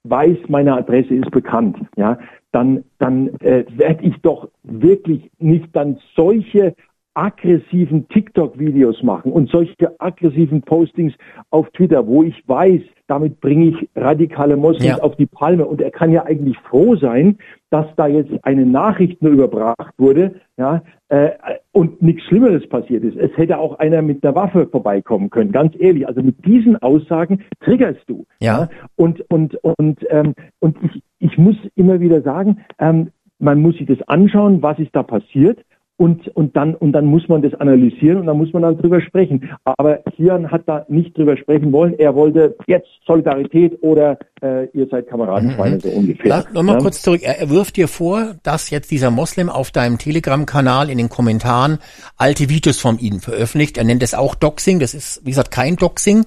weiß, 0.05 0.39
meine 0.49 0.75
Adresse 0.75 1.15
ist 1.15 1.31
bekannt, 1.31 1.77
ja, 1.97 2.18
dann, 2.52 2.85
dann 2.99 3.28
äh, 3.41 3.65
werde 3.77 4.05
ich 4.05 4.17
doch 4.23 4.49
wirklich 4.62 5.31
nicht 5.39 5.75
dann 5.75 5.99
solche 6.15 6.75
aggressiven 7.15 8.09
TikTok-Videos 8.09 9.02
machen 9.02 9.33
und 9.33 9.51
solche 9.51 9.75
aggressiven 9.99 10.62
Postings 10.62 11.15
auf 11.51 11.68
Twitter, 11.70 12.07
wo 12.07 12.23
ich 12.23 12.49
weiß, 12.49 12.81
damit 13.08 13.40
bringe 13.40 13.66
ich 13.70 13.88
radikale 13.96 14.56
Moslems 14.56 14.98
Ja. 14.98 15.02
auf 15.02 15.16
die 15.16 15.26
Palme. 15.26 15.66
Und 15.66 15.80
er 15.80 15.90
kann 15.90 16.12
ja 16.12 16.24
eigentlich 16.24 16.56
froh 16.58 16.94
sein, 16.94 17.38
dass 17.70 17.86
da 17.96 18.06
jetzt 18.06 18.30
eine 18.42 18.64
Nachricht 18.64 19.22
nur 19.22 19.32
überbracht 19.32 19.94
wurde, 19.98 20.36
ja, 20.56 20.82
äh, 21.08 21.30
und 21.72 22.00
nichts 22.02 22.22
Schlimmeres 22.24 22.68
passiert 22.68 23.02
ist. 23.04 23.16
Es 23.16 23.36
hätte 23.36 23.58
auch 23.58 23.78
einer 23.78 24.02
mit 24.02 24.24
einer 24.24 24.34
Waffe 24.34 24.66
vorbeikommen 24.66 25.30
können, 25.30 25.52
ganz 25.52 25.74
ehrlich. 25.78 26.06
Also 26.06 26.22
mit 26.22 26.44
diesen 26.46 26.76
Aussagen 26.76 27.40
triggerst 27.60 28.02
du. 28.06 28.24
Ja. 28.40 28.68
Und 28.96 29.20
und 29.30 29.56
und 29.64 29.98
ähm, 30.10 30.34
und 30.60 30.76
ich 30.82 31.02
ich 31.18 31.36
muss 31.38 31.56
immer 31.74 32.00
wieder 32.00 32.22
sagen, 32.22 32.58
ähm, 32.78 33.08
man 33.38 33.60
muss 33.60 33.76
sich 33.76 33.86
das 33.86 34.02
anschauen, 34.08 34.62
was 34.62 34.78
ist 34.78 34.94
da 34.94 35.02
passiert. 35.02 35.64
Und, 36.01 36.28
und 36.36 36.57
dann, 36.57 36.77
und 36.77 36.93
dann 36.93 37.07
muss 37.07 37.27
man 37.28 37.43
das 37.43 37.55
analysieren 37.55 38.18
und 38.18 38.27
dann 38.27 38.39
muss 38.39 38.52
man 38.52 38.62
dann 38.62 38.78
drüber 38.78 39.01
sprechen. 39.01 39.51
Aber 39.65 39.97
Kian 40.15 40.49
hat 40.49 40.62
da 40.67 40.86
nicht 40.89 41.18
drüber 41.18 41.36
sprechen 41.36 41.73
wollen. 41.73 41.99
Er 41.99 42.15
wollte 42.15 42.57
jetzt 42.68 42.86
Solidarität 43.05 43.77
oder 43.83 44.17
äh, 44.41 44.67
ihr 44.75 44.86
seid 44.89 45.09
Kameradenschweine 45.09 45.81
so 45.81 45.89
ungefähr. 45.89 46.28
Lass 46.28 46.52
noch 46.52 46.62
mal 46.62 46.75
Ja? 46.75 46.78
kurz 46.78 47.02
zurück. 47.02 47.23
Er, 47.25 47.51
wirft 47.51 47.77
dir 47.77 47.89
vor, 47.89 48.36
dass 48.44 48.70
jetzt 48.70 48.93
dieser 48.93 49.10
Moslem 49.10 49.49
auf 49.49 49.73
deinem 49.73 49.99
Telegram-Kanal 49.99 50.89
in 50.89 50.99
den 50.99 51.09
Kommentaren 51.09 51.78
alte 52.17 52.49
Videos 52.49 52.78
von 52.81 53.01
ihm 53.01 53.18
veröffentlicht. 53.18 53.77
Er 53.77 53.83
nennt 53.83 54.05
es 54.05 54.15
auch 54.15 54.36
Doxing. 54.36 54.78
Das 54.78 54.94
ist, 54.94 55.23
wie 55.25 55.31
gesagt, 55.31 55.51
kein 55.51 55.75
Doxing. 55.75 56.27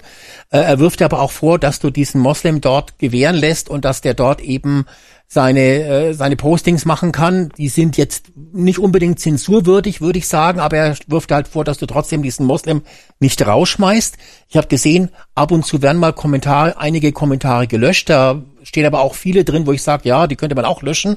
Äh, 0.50 0.58
er 0.58 0.80
wirft 0.80 1.00
dir 1.00 1.06
aber 1.06 1.22
auch 1.22 1.30
vor, 1.30 1.58
dass 1.58 1.80
du 1.80 1.88
diesen 1.88 2.20
Moslem 2.20 2.60
dort 2.60 2.98
gewähren 2.98 3.36
lässt 3.36 3.70
und 3.70 3.86
dass 3.86 4.02
der 4.02 4.12
dort 4.12 4.42
eben 4.42 4.84
seine, 5.32 5.60
äh, 5.60 6.12
seine 6.12 6.36
Postings 6.36 6.84
machen 6.84 7.10
kann. 7.10 7.48
Die 7.56 7.70
sind 7.70 7.96
jetzt 7.96 8.32
nicht 8.52 8.78
unbedingt 8.78 9.18
zensurwürdig, 9.18 10.02
würde 10.02 10.18
ich 10.18 10.28
sagen, 10.28 10.60
aber 10.60 10.76
er 10.76 10.96
wirft 11.06 11.32
halt 11.32 11.48
vor, 11.48 11.64
dass 11.64 11.78
du 11.78 11.86
trotzdem 11.86 12.22
diesen 12.22 12.44
Moslem 12.44 12.82
nicht 13.18 13.46
rausschmeißt. 13.46 14.18
Ich 14.50 14.58
habe 14.58 14.66
gesehen, 14.66 15.08
ab 15.34 15.50
und 15.50 15.64
zu 15.64 15.80
werden 15.80 15.96
mal 15.96 16.12
Kommentare, 16.12 16.76
einige 16.76 17.12
Kommentare 17.12 17.66
gelöscht. 17.66 18.10
Da 18.10 18.42
stehen 18.62 18.84
aber 18.84 19.00
auch 19.00 19.14
viele 19.14 19.42
drin, 19.42 19.66
wo 19.66 19.72
ich 19.72 19.82
sage, 19.82 20.06
ja, 20.06 20.26
die 20.26 20.36
könnte 20.36 20.54
man 20.54 20.66
auch 20.66 20.82
löschen. 20.82 21.16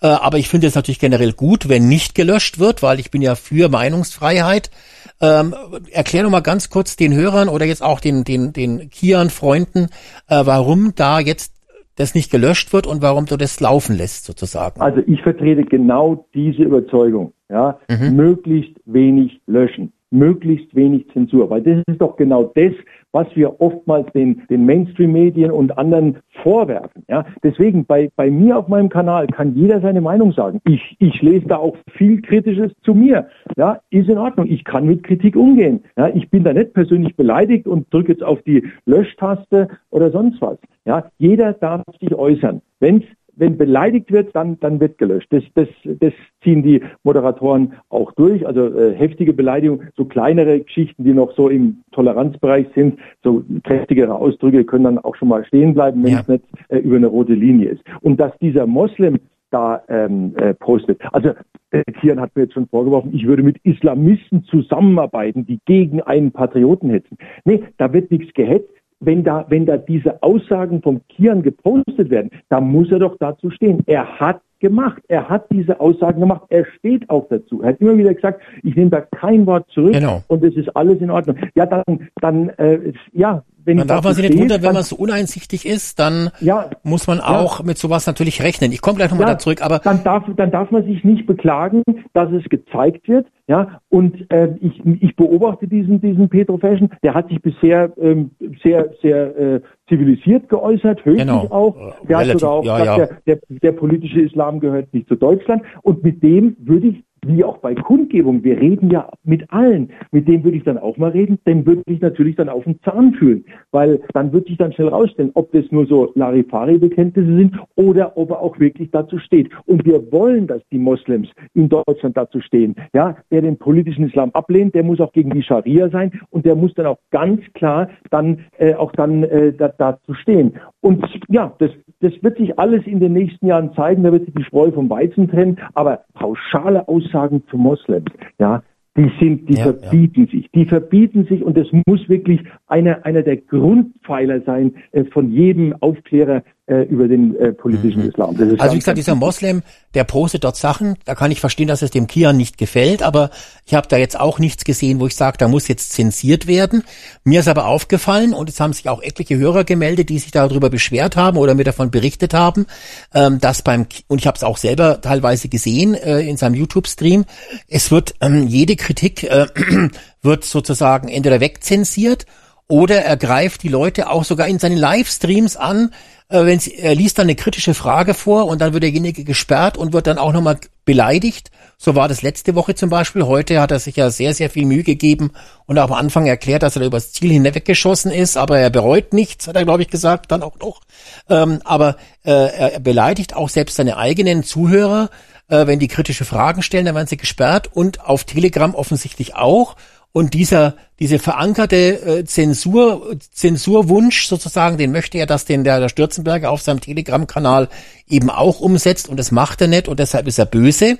Äh, 0.00 0.08
aber 0.08 0.38
ich 0.38 0.48
finde 0.48 0.66
es 0.66 0.74
natürlich 0.74 0.98
generell 0.98 1.32
gut, 1.32 1.68
wenn 1.68 1.86
nicht 1.86 2.16
gelöscht 2.16 2.58
wird, 2.58 2.82
weil 2.82 2.98
ich 2.98 3.12
bin 3.12 3.22
ja 3.22 3.36
für 3.36 3.68
Meinungsfreiheit. 3.68 4.72
Ähm, 5.20 5.54
erklär 5.92 6.24
doch 6.24 6.30
mal 6.30 6.40
ganz 6.40 6.68
kurz 6.68 6.96
den 6.96 7.14
Hörern 7.14 7.48
oder 7.48 7.64
jetzt 7.64 7.82
auch 7.82 8.00
den, 8.00 8.24
den, 8.24 8.52
den 8.52 8.90
Kian-Freunden, 8.90 9.84
äh, 10.26 10.44
warum 10.44 10.96
da 10.96 11.20
jetzt 11.20 11.51
das 11.96 12.14
nicht 12.14 12.30
gelöscht 12.30 12.72
wird 12.72 12.86
und 12.86 13.02
warum 13.02 13.26
du 13.26 13.36
das 13.36 13.60
laufen 13.60 13.96
lässt, 13.96 14.24
sozusagen. 14.24 14.80
Also 14.80 15.00
ich 15.06 15.22
vertrete 15.22 15.64
genau 15.64 16.26
diese 16.34 16.62
Überzeugung. 16.62 17.32
Ja, 17.50 17.78
Mhm. 17.90 18.16
möglichst 18.16 18.72
wenig 18.86 19.40
löschen, 19.46 19.92
möglichst 20.10 20.74
wenig 20.74 21.06
Zensur, 21.12 21.50
weil 21.50 21.60
das 21.62 21.82
ist 21.86 22.00
doch 22.00 22.16
genau 22.16 22.44
das, 22.54 22.72
was 23.12 23.26
wir 23.34 23.60
oftmals 23.60 24.10
den, 24.12 24.42
den 24.48 24.66
Mainstream-Medien 24.66 25.50
und 25.50 25.78
anderen 25.78 26.18
vorwerfen. 26.42 27.04
Ja, 27.08 27.24
deswegen 27.42 27.84
bei, 27.84 28.10
bei 28.16 28.30
mir 28.30 28.58
auf 28.58 28.68
meinem 28.68 28.88
Kanal 28.88 29.26
kann 29.26 29.54
jeder 29.54 29.80
seine 29.80 30.00
Meinung 30.00 30.32
sagen. 30.32 30.60
Ich, 30.64 30.96
ich 30.98 31.22
lese 31.22 31.46
da 31.46 31.56
auch 31.56 31.76
viel 31.96 32.20
Kritisches 32.22 32.72
zu 32.82 32.94
mir. 32.94 33.28
Ja, 33.56 33.80
ist 33.90 34.08
in 34.08 34.18
Ordnung. 34.18 34.46
Ich 34.48 34.64
kann 34.64 34.86
mit 34.86 35.04
Kritik 35.04 35.36
umgehen. 35.36 35.84
Ja, 35.96 36.08
ich 36.08 36.30
bin 36.30 36.44
da 36.44 36.52
nicht 36.52 36.72
persönlich 36.72 37.14
beleidigt 37.16 37.66
und 37.66 37.92
drücke 37.92 38.12
jetzt 38.12 38.22
auf 38.22 38.42
die 38.42 38.66
Löschtaste 38.86 39.68
oder 39.90 40.10
sonst 40.10 40.40
was. 40.40 40.58
Ja, 40.84 41.10
jeder 41.18 41.52
darf 41.52 41.82
sich 42.00 42.14
äußern. 42.14 42.60
Wenn's 42.80 43.04
wenn 43.36 43.56
beleidigt 43.56 44.12
wird, 44.12 44.34
dann, 44.34 44.58
dann 44.60 44.80
wird 44.80 44.98
gelöscht. 44.98 45.28
Das, 45.30 45.42
das, 45.54 45.68
das 45.84 46.12
ziehen 46.42 46.62
die 46.62 46.82
Moderatoren 47.02 47.74
auch 47.88 48.12
durch. 48.12 48.46
Also 48.46 48.66
äh, 48.66 48.94
heftige 48.94 49.32
Beleidigung, 49.32 49.82
so 49.96 50.04
kleinere 50.04 50.60
Geschichten, 50.60 51.04
die 51.04 51.14
noch 51.14 51.34
so 51.34 51.48
im 51.48 51.82
Toleranzbereich 51.92 52.66
sind, 52.74 52.98
so 53.22 53.42
kräftigere 53.64 54.14
Ausdrücke 54.14 54.64
können 54.64 54.84
dann 54.84 54.98
auch 54.98 55.16
schon 55.16 55.28
mal 55.28 55.44
stehen 55.44 55.74
bleiben, 55.74 56.02
wenn 56.04 56.14
es 56.14 56.28
nicht 56.28 56.44
äh, 56.68 56.78
über 56.78 56.96
eine 56.96 57.06
rote 57.06 57.34
Linie 57.34 57.70
ist. 57.70 57.82
Und 58.00 58.20
dass 58.20 58.36
dieser 58.38 58.66
Moslem 58.66 59.18
da 59.50 59.82
ähm, 59.88 60.34
äh, 60.36 60.54
postet. 60.54 61.00
Also 61.12 61.32
äh, 61.70 61.82
Kian 62.00 62.20
hat 62.20 62.34
mir 62.34 62.42
jetzt 62.42 62.54
schon 62.54 62.68
vorgeworfen, 62.68 63.14
ich 63.14 63.26
würde 63.26 63.42
mit 63.42 63.58
Islamisten 63.64 64.44
zusammenarbeiten, 64.44 65.46
die 65.46 65.60
gegen 65.66 66.00
einen 66.00 66.32
Patrioten 66.32 66.90
hetzen. 66.90 67.18
Nee, 67.44 67.62
da 67.76 67.92
wird 67.92 68.10
nichts 68.10 68.32
gehetzt 68.34 68.72
wenn 69.04 69.24
da, 69.24 69.44
wenn 69.48 69.66
da 69.66 69.76
diese 69.76 70.22
Aussagen 70.22 70.80
vom 70.82 71.00
Kian 71.08 71.42
gepostet 71.42 72.10
werden, 72.10 72.30
da 72.48 72.60
muss 72.60 72.90
er 72.90 73.00
doch 73.00 73.16
dazu 73.18 73.50
stehen. 73.50 73.82
Er 73.86 74.18
hat 74.20 74.40
gemacht. 74.60 75.02
Er 75.08 75.28
hat 75.28 75.46
diese 75.50 75.78
Aussagen 75.80 76.20
gemacht. 76.20 76.42
Er 76.48 76.64
steht 76.78 77.10
auch 77.10 77.26
dazu. 77.28 77.60
Er 77.62 77.70
hat 77.70 77.80
immer 77.80 77.98
wieder 77.98 78.14
gesagt, 78.14 78.40
ich 78.62 78.74
nehme 78.76 78.90
da 78.90 79.00
kein 79.00 79.44
Wort 79.44 79.68
zurück 79.70 79.92
Genau. 79.92 80.22
und 80.28 80.42
es 80.44 80.56
ist 80.56 80.74
alles 80.76 81.00
in 81.00 81.10
Ordnung. 81.10 81.36
Ja, 81.56 81.66
dann, 81.66 82.08
dann, 82.20 82.48
äh, 82.50 82.92
ja, 83.12 83.42
wenn 83.64 83.76
Man 83.76 83.86
ich 83.86 83.88
darf 83.88 84.04
man 84.04 84.14
sich 84.14 84.28
nicht 84.28 84.38
wundern, 84.38 84.58
wenn 84.58 84.66
dann- 84.66 84.74
man 84.74 84.82
so 84.82 84.96
uneinsichtig 84.96 85.66
ist, 85.66 85.98
dann 85.98 86.30
Ja. 86.40 86.70
muss 86.82 87.06
man 87.06 87.20
auch 87.20 87.62
mit 87.62 87.78
sowas 87.78 88.06
natürlich 88.06 88.42
rechnen. 88.42 88.72
Ich 88.72 88.80
komme 88.82 88.96
gleich 88.96 89.10
nochmal 89.10 89.28
Ja, 89.28 89.34
da 89.34 89.38
zurück, 89.38 89.62
aber 89.62 89.78
dann 89.78 90.02
darf, 90.04 90.24
dann 90.36 90.50
darf 90.50 90.70
man 90.70 90.84
sich 90.84 91.04
nicht 91.04 91.26
beklagen, 91.26 91.82
dass 92.12 92.30
es 92.32 92.44
gezeigt 92.48 93.08
wird. 93.08 93.26
Ja, 93.48 93.80
und 93.88 94.30
äh, 94.32 94.54
ich, 94.60 94.80
ich 95.00 95.16
beobachte 95.16 95.66
diesen, 95.68 96.00
diesen 96.00 96.28
Petro 96.28 96.56
Fashion, 96.58 96.88
der 97.02 97.12
hat 97.14 97.28
sich 97.28 97.42
bisher 97.42 97.92
ähm, 98.00 98.30
sehr, 98.62 98.90
sehr 99.02 99.36
äh, 99.36 99.60
zivilisiert 99.88 100.48
geäußert, 100.48 101.04
höflich 101.04 101.22
Genau. 101.26 101.46
auch. 101.50 101.74
Der 102.08 102.18
Relativ, 102.20 102.34
hat 102.34 102.40
sogar 102.40 102.54
auch 102.54 102.64
ja, 102.64 102.78
gesagt, 102.78 102.98
ja. 102.98 103.06
Der, 103.26 103.36
der, 103.36 103.58
der 103.60 103.72
politische 103.72 104.20
Islam 104.20 104.60
gehört 104.60 104.94
nicht 104.94 105.08
zu 105.08 105.16
Deutschland. 105.16 105.62
Und 105.82 106.02
mit 106.02 106.22
dem 106.22 106.56
würde 106.60 106.86
ich, 106.88 107.04
wie 107.26 107.44
auch 107.44 107.58
bei 107.58 107.74
Kundgebung, 107.74 108.42
wir 108.42 108.60
reden 108.60 108.90
ja 108.90 109.08
mit 109.22 109.52
allen, 109.52 109.90
mit 110.10 110.26
dem 110.26 110.42
würde 110.42 110.56
ich 110.56 110.64
dann 110.64 110.78
auch 110.78 110.96
mal 110.96 111.10
reden, 111.10 111.38
dem 111.46 111.64
würde 111.64 111.82
ich 111.86 112.00
natürlich 112.00 112.34
dann 112.34 112.48
auf 112.48 112.64
den 112.64 112.80
Zahn 112.82 113.14
fühlen, 113.14 113.44
weil 113.70 114.00
dann 114.12 114.32
wird 114.32 114.48
sich 114.48 114.56
dann 114.58 114.72
schnell 114.72 114.88
rausstellen, 114.88 115.30
ob 115.34 115.52
das 115.52 115.64
nur 115.70 115.86
so 115.86 116.10
Larifari-Bekenntnisse 116.16 117.36
sind 117.36 117.56
oder 117.76 118.16
ob 118.16 118.30
er 118.30 118.40
auch 118.40 118.58
wirklich 118.58 118.90
dazu 118.90 119.18
steht. 119.18 119.50
Und 119.66 119.84
wir 119.84 120.10
wollen, 120.10 120.48
dass 120.48 120.62
die 120.72 120.78
Moslems 120.78 121.28
in 121.54 121.68
Deutschland 121.68 122.16
dazu 122.16 122.40
stehen. 122.40 122.74
Ja, 122.92 123.16
wer 123.30 123.42
den 123.42 123.56
politischen 123.56 124.08
Islam 124.08 124.30
ablehnt, 124.32 124.74
der 124.74 124.82
muss 124.82 125.00
auch 125.00 125.12
gegen 125.12 125.30
die 125.30 125.42
Scharia 125.42 125.90
sein 125.90 126.10
und 126.30 126.44
der 126.44 126.56
muss 126.56 126.74
dann 126.74 126.86
auch 126.86 126.98
ganz 127.10 127.40
klar 127.54 127.88
dann 128.10 128.46
äh, 128.58 128.74
auch 128.74 128.90
dann 128.92 129.22
äh, 129.24 129.52
da, 129.52 129.68
dazu 129.68 130.14
stehen. 130.14 130.54
Und 130.80 131.06
ja, 131.28 131.54
das, 131.58 131.70
das 132.00 132.12
wird 132.22 132.38
sich 132.38 132.58
alles 132.58 132.84
in 132.86 132.98
den 132.98 133.12
nächsten 133.12 133.46
Jahren 133.46 133.72
zeigen. 133.74 134.02
Da 134.02 134.10
wird 134.10 134.24
sich 134.24 134.34
die 134.34 134.42
Spreu 134.42 134.72
vom 134.72 134.90
Weizen 134.90 135.28
trennen. 135.28 135.60
Aber 135.74 136.00
pauschale 136.14 136.88
Aussagen 136.88 137.11
zu 137.48 137.56
Moslems, 137.56 138.10
ja, 138.38 138.62
die 138.96 139.10
sind, 139.20 139.48
die 139.48 139.56
verbieten 139.56 140.26
sich. 140.26 140.50
Die 140.54 140.66
verbieten 140.66 141.24
sich 141.24 141.42
und 141.42 141.56
das 141.56 141.66
muss 141.86 142.06
wirklich 142.08 142.40
einer, 142.66 143.06
einer 143.06 143.22
der 143.22 143.38
Grundpfeiler 143.38 144.42
sein 144.42 144.74
äh, 144.92 145.04
von 145.04 145.30
jedem 145.30 145.74
Aufklärer 145.80 146.42
äh, 146.66 146.82
über 146.82 147.08
den 147.08 147.34
äh, 147.36 147.52
politischen 147.52 148.08
Islam. 148.08 148.36
Das 148.36 148.48
ist 148.48 148.60
Also 148.60 148.74
wie 148.74 148.78
gesagt, 148.78 148.96
dieser 148.96 149.16
Moslem, 149.16 149.62
der 149.94 150.04
postet 150.04 150.44
dort 150.44 150.56
Sachen, 150.56 150.96
da 151.04 151.16
kann 151.16 151.32
ich 151.32 151.40
verstehen, 151.40 151.66
dass 151.66 151.82
es 151.82 151.90
dem 151.90 152.06
Kian 152.06 152.36
nicht 152.36 152.56
gefällt, 152.56 153.02
aber 153.02 153.30
ich 153.66 153.74
habe 153.74 153.88
da 153.88 153.96
jetzt 153.96 154.18
auch 154.18 154.38
nichts 154.38 154.64
gesehen, 154.64 155.00
wo 155.00 155.08
ich 155.08 155.16
sage, 155.16 155.38
da 155.38 155.48
muss 155.48 155.66
jetzt 155.66 155.92
zensiert 155.92 156.46
werden. 156.46 156.84
Mir 157.24 157.40
ist 157.40 157.48
aber 157.48 157.66
aufgefallen, 157.66 158.32
und 158.32 158.48
es 158.48 158.60
haben 158.60 158.72
sich 158.72 158.88
auch 158.88 159.02
etliche 159.02 159.36
Hörer 159.36 159.64
gemeldet, 159.64 160.08
die 160.08 160.20
sich 160.20 160.30
darüber 160.30 160.70
beschwert 160.70 161.16
haben 161.16 161.36
oder 161.36 161.54
mir 161.54 161.64
davon 161.64 161.90
berichtet 161.90 162.32
haben, 162.32 162.66
ähm, 163.12 163.40
dass 163.40 163.62
beim, 163.62 163.86
und 164.06 164.20
ich 164.20 164.28
habe 164.28 164.36
es 164.36 164.44
auch 164.44 164.56
selber 164.56 165.00
teilweise 165.00 165.48
gesehen 165.48 165.94
äh, 165.94 166.20
in 166.20 166.36
seinem 166.36 166.54
YouTube-Stream, 166.54 167.24
es 167.66 167.90
wird 167.90 168.14
ähm, 168.20 168.46
jede 168.46 168.76
Kritik 168.76 169.24
äh, 169.24 169.46
wird 170.22 170.44
sozusagen 170.44 171.08
entweder 171.08 171.40
wegzensiert 171.40 172.26
oder 172.72 173.02
er 173.02 173.18
greift 173.18 173.64
die 173.64 173.68
Leute 173.68 174.08
auch 174.08 174.24
sogar 174.24 174.48
in 174.48 174.58
seinen 174.58 174.78
Livestreams 174.78 175.58
an, 175.58 175.90
äh, 176.30 176.46
wenn 176.46 176.58
sie, 176.58 176.74
er 176.74 176.94
liest 176.94 177.18
dann 177.18 177.26
eine 177.26 177.34
kritische 177.34 177.74
Frage 177.74 178.14
vor 178.14 178.46
und 178.46 178.62
dann 178.62 178.72
wird 178.72 178.82
derjenige 178.82 179.24
gesperrt 179.24 179.76
und 179.76 179.92
wird 179.92 180.06
dann 180.06 180.16
auch 180.16 180.32
nochmal 180.32 180.56
beleidigt. 180.86 181.50
So 181.76 181.96
war 181.96 182.08
das 182.08 182.22
letzte 182.22 182.54
Woche 182.54 182.74
zum 182.74 182.88
Beispiel. 182.88 183.24
Heute 183.24 183.60
hat 183.60 183.72
er 183.72 183.78
sich 183.78 183.96
ja 183.96 184.08
sehr, 184.08 184.32
sehr 184.32 184.48
viel 184.48 184.64
Mühe 184.64 184.84
gegeben 184.84 185.32
und 185.66 185.78
auch 185.78 185.90
am 185.90 185.92
Anfang 185.92 186.24
erklärt, 186.24 186.62
dass 186.62 186.76
er 186.76 186.86
übers 186.86 187.12
Ziel 187.12 187.30
hinweggeschossen 187.32 188.10
ist, 188.10 188.38
aber 188.38 188.58
er 188.58 188.70
bereut 188.70 189.12
nichts, 189.12 189.48
hat 189.48 189.56
er, 189.56 189.66
glaube 189.66 189.82
ich, 189.82 189.88
gesagt, 189.88 190.32
dann 190.32 190.42
auch 190.42 190.58
noch. 190.58 190.80
Ähm, 191.28 191.60
aber 191.64 191.96
äh, 192.24 192.70
er 192.70 192.80
beleidigt 192.80 193.36
auch 193.36 193.50
selbst 193.50 193.76
seine 193.76 193.98
eigenen 193.98 194.44
Zuhörer, 194.44 195.10
äh, 195.48 195.66
wenn 195.66 195.78
die 195.78 195.88
kritische 195.88 196.24
Fragen 196.24 196.62
stellen, 196.62 196.86
dann 196.86 196.94
werden 196.94 197.06
sie 197.06 197.18
gesperrt 197.18 197.68
und 197.70 198.00
auf 198.00 198.24
Telegram 198.24 198.74
offensichtlich 198.74 199.34
auch. 199.34 199.76
Und 200.12 200.34
dieser, 200.34 200.76
diese 201.00 201.18
verankerte 201.18 202.18
äh, 202.18 202.24
Zensur, 202.24 203.16
Zensurwunsch 203.32 204.26
sozusagen, 204.26 204.76
den 204.76 204.92
möchte 204.92 205.16
er, 205.16 205.24
dass 205.24 205.46
den 205.46 205.64
der, 205.64 205.80
der 205.80 205.88
Stürzenberger 205.88 206.50
auf 206.50 206.60
seinem 206.60 206.80
Telegram-Kanal 206.80 207.68
eben 208.08 208.28
auch 208.28 208.60
umsetzt 208.60 209.08
und 209.08 209.16
das 209.16 209.30
macht 209.30 209.62
er 209.62 209.68
nicht 209.68 209.88
und 209.88 209.98
deshalb 209.98 210.26
ist 210.26 210.38
er 210.38 210.44
böse. 210.44 210.98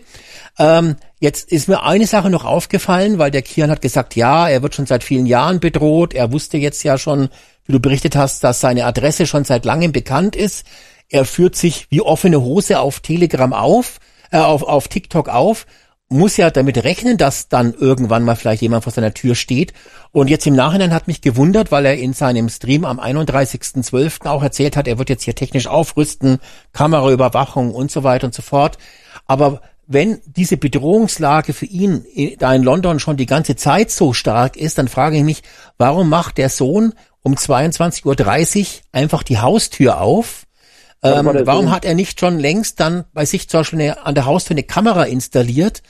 Ähm, 0.59 0.97
jetzt 1.21 1.53
ist 1.53 1.69
mir 1.69 1.83
eine 1.83 2.07
Sache 2.07 2.31
noch 2.31 2.47
aufgefallen, 2.47 3.19
weil 3.19 3.31
der 3.31 3.43
Kian 3.43 3.71
hat 3.71 3.83
gesagt, 3.83 4.17
ja, 4.17 4.49
er 4.49 4.63
wird 4.63 4.75
schon 4.75 4.87
seit 4.87 5.05
vielen 5.05 5.27
Jahren 5.27 5.61
bedroht. 5.61 6.15
Er 6.15 6.33
wusste 6.33 6.57
jetzt 6.57 6.83
ja 6.83 6.97
schon, 6.97 7.29
wie 7.67 7.73
du 7.73 7.81
berichtet 7.81 8.17
hast, 8.17 8.43
dass 8.45 8.61
seine 8.61 8.87
Adresse 8.87 9.27
schon 9.27 9.45
seit 9.45 9.67
langem 9.67 9.93
bekannt 9.93 10.37
ist. 10.37 10.67
Er 11.11 11.27
führt 11.27 11.55
sich 11.55 11.87
wie 11.91 12.01
offene 12.01 12.41
Hose 12.41 12.81
auf 12.81 13.01
Telegram 13.01 13.53
auf, 13.53 13.99
äh, 14.31 14.39
auf, 14.39 14.63
auf 14.63 14.89
TikTok 14.89 15.29
auf 15.29 15.67
muss 16.13 16.37
ja 16.37 16.51
damit 16.51 16.85
rechnen, 16.85 17.17
dass 17.17 17.49
dann 17.49 17.75
irgendwann 17.75 18.25
mal 18.25 18.37
vielleicht 18.37 18.63
jemand 18.63 18.85
vor 18.85 18.93
seiner 18.93 19.15
Tür 19.15 19.35
steht. 19.35 19.73
Und 20.13 20.29
jetzt 20.29 20.47
im 20.47 20.55
Nachhinein 20.55 20.93
hat 20.93 21.09
mich 21.09 21.21
gewundert, 21.21 21.73
weil 21.73 21.87
er 21.87 21.97
in 21.97 22.13
seinem 22.13 22.49
Stream 22.49 22.85
am 22.85 23.01
31.12. 23.01 24.27
auch 24.27 24.43
erzählt 24.43 24.77
hat, 24.77 24.87
er 24.87 24.99
wird 24.99 25.09
jetzt 25.09 25.25
hier 25.25 25.35
technisch 25.35 25.67
aufrüsten, 25.67 26.39
Kameraüberwachung 26.73 27.75
und 27.75 27.91
so 27.91 28.05
weiter 28.05 28.27
und 28.27 28.35
so 28.35 28.43
fort. 28.43 28.79
Aber 29.27 29.61
wenn 29.87 30.21
diese 30.27 30.57
Bedrohungslage 30.57 31.53
für 31.53 31.67
ihn 31.67 32.05
da 32.39 32.55
in 32.55 32.63
London 32.63 33.01
schon 33.01 33.17
die 33.17 33.27
ganze 33.27 33.57
Zeit 33.57 33.91
so 33.91 34.13
stark 34.13 34.57
ist, 34.57 34.79
dann 34.79 34.89
frage 34.89 35.17
ich 35.17 35.25
mich, 35.25 35.43
warum 35.79 36.09
macht 36.09 36.39
der 36.39 36.49
Sohn 36.49 36.95
um 37.23 37.35
22.30 37.35 38.61
Uhr 38.61 38.67
einfach 38.93 39.23
die 39.23 39.39
Haustür 39.39 40.01
auf? 40.01 40.47
Ähm, 41.05 41.29
warum 41.45 41.71
hat 41.71 41.85
er 41.85 41.95
nicht 41.95 42.21
schon 42.21 42.39
längst 42.39 42.79
dann 42.79 43.05
bei 43.13 43.25
sich 43.25 43.49
zum 43.49 43.61
Beispiel 43.61 43.81
eine, 43.81 44.07
an 44.07 44.15
der 44.15 44.25
Haustür 44.25 44.55
eine 44.55 44.63
Kamera 44.63 45.05
installiert, 45.05 45.83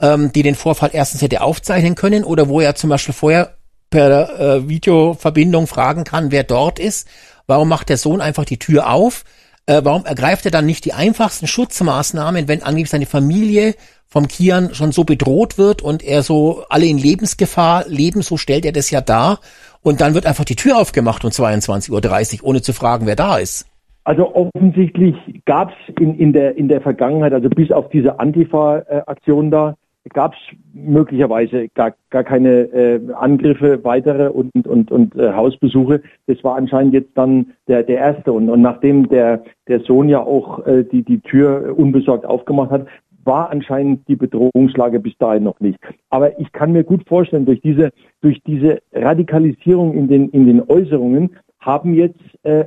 ähm, 0.00 0.30
die 0.32 0.42
den 0.42 0.54
Vorfall 0.54 0.90
erstens 0.92 1.22
hätte 1.22 1.42
aufzeichnen 1.42 1.96
können 1.96 2.22
oder 2.22 2.48
wo 2.48 2.60
er 2.60 2.76
zum 2.76 2.90
Beispiel 2.90 3.14
vorher 3.14 3.56
per 3.90 4.38
äh, 4.38 4.68
Videoverbindung 4.68 5.66
fragen 5.66 6.04
kann, 6.04 6.30
wer 6.30 6.44
dort 6.44 6.78
ist? 6.78 7.08
Warum 7.48 7.68
macht 7.68 7.88
der 7.88 7.96
Sohn 7.96 8.20
einfach 8.20 8.44
die 8.44 8.58
Tür 8.58 8.90
auf? 8.90 9.24
Äh, 9.66 9.80
warum 9.82 10.06
ergreift 10.06 10.44
er 10.44 10.52
dann 10.52 10.66
nicht 10.66 10.84
die 10.84 10.92
einfachsten 10.92 11.48
Schutzmaßnahmen, 11.48 12.46
wenn 12.46 12.62
angeblich 12.62 12.90
seine 12.90 13.06
Familie 13.06 13.74
vom 14.06 14.28
Kian 14.28 14.74
schon 14.74 14.92
so 14.92 15.04
bedroht 15.04 15.58
wird 15.58 15.82
und 15.82 16.02
er 16.02 16.22
so 16.22 16.64
alle 16.68 16.86
in 16.86 16.98
Lebensgefahr 16.98 17.86
leben, 17.88 18.22
so 18.22 18.36
stellt 18.36 18.64
er 18.64 18.72
das 18.72 18.90
ja 18.90 19.00
dar. 19.00 19.40
Und 19.82 20.00
dann 20.00 20.14
wird 20.14 20.26
einfach 20.26 20.44
die 20.44 20.56
Tür 20.56 20.78
aufgemacht 20.78 21.24
um 21.24 21.30
22.30 21.30 22.42
Uhr, 22.42 22.48
ohne 22.48 22.62
zu 22.62 22.72
fragen, 22.72 23.06
wer 23.06 23.16
da 23.16 23.38
ist. 23.38 23.66
Also 24.04 24.34
offensichtlich 24.34 25.14
gab 25.44 25.70
es 25.70 25.94
in, 26.00 26.14
in, 26.16 26.32
der, 26.32 26.56
in 26.56 26.68
der 26.68 26.80
Vergangenheit, 26.80 27.32
also 27.32 27.48
bis 27.48 27.70
auf 27.70 27.88
diese 27.90 28.18
Antifa-Aktion 28.18 29.50
da, 29.50 29.76
gab 30.08 30.32
es 30.32 30.38
möglicherweise 30.72 31.68
gar, 31.68 31.94
gar 32.08 32.24
keine 32.24 32.62
äh, 32.72 33.00
Angriffe 33.12 33.84
weitere 33.84 34.28
und, 34.28 34.66
und, 34.66 34.90
und 34.90 35.14
äh, 35.16 35.32
Hausbesuche. 35.32 36.02
Das 36.26 36.42
war 36.42 36.56
anscheinend 36.56 36.94
jetzt 36.94 37.10
dann 37.14 37.52
der, 37.68 37.82
der 37.82 37.98
erste. 37.98 38.32
Und, 38.32 38.48
und 38.48 38.62
nachdem 38.62 39.08
der, 39.08 39.44
der 39.68 39.80
Sohn 39.80 40.08
ja 40.08 40.20
auch 40.20 40.66
äh, 40.66 40.84
die, 40.84 41.02
die 41.02 41.20
Tür 41.20 41.74
unbesorgt 41.76 42.24
aufgemacht 42.24 42.70
hat, 42.70 42.86
war 43.24 43.50
anscheinend 43.50 44.08
die 44.08 44.16
Bedrohungslage 44.16 44.98
bis 44.98 45.16
dahin 45.18 45.44
noch 45.44 45.60
nicht. 45.60 45.78
Aber 46.08 46.38
ich 46.40 46.50
kann 46.52 46.72
mir 46.72 46.84
gut 46.84 47.06
vorstellen, 47.06 47.44
durch 47.44 47.60
diese, 47.60 47.90
durch 48.22 48.40
diese 48.44 48.80
Radikalisierung 48.92 49.92
in 49.94 50.08
den, 50.08 50.30
in 50.30 50.46
den 50.46 50.62
Äußerungen 50.66 51.36
haben 51.60 51.92
jetzt 51.92 52.18
äh, 52.42 52.64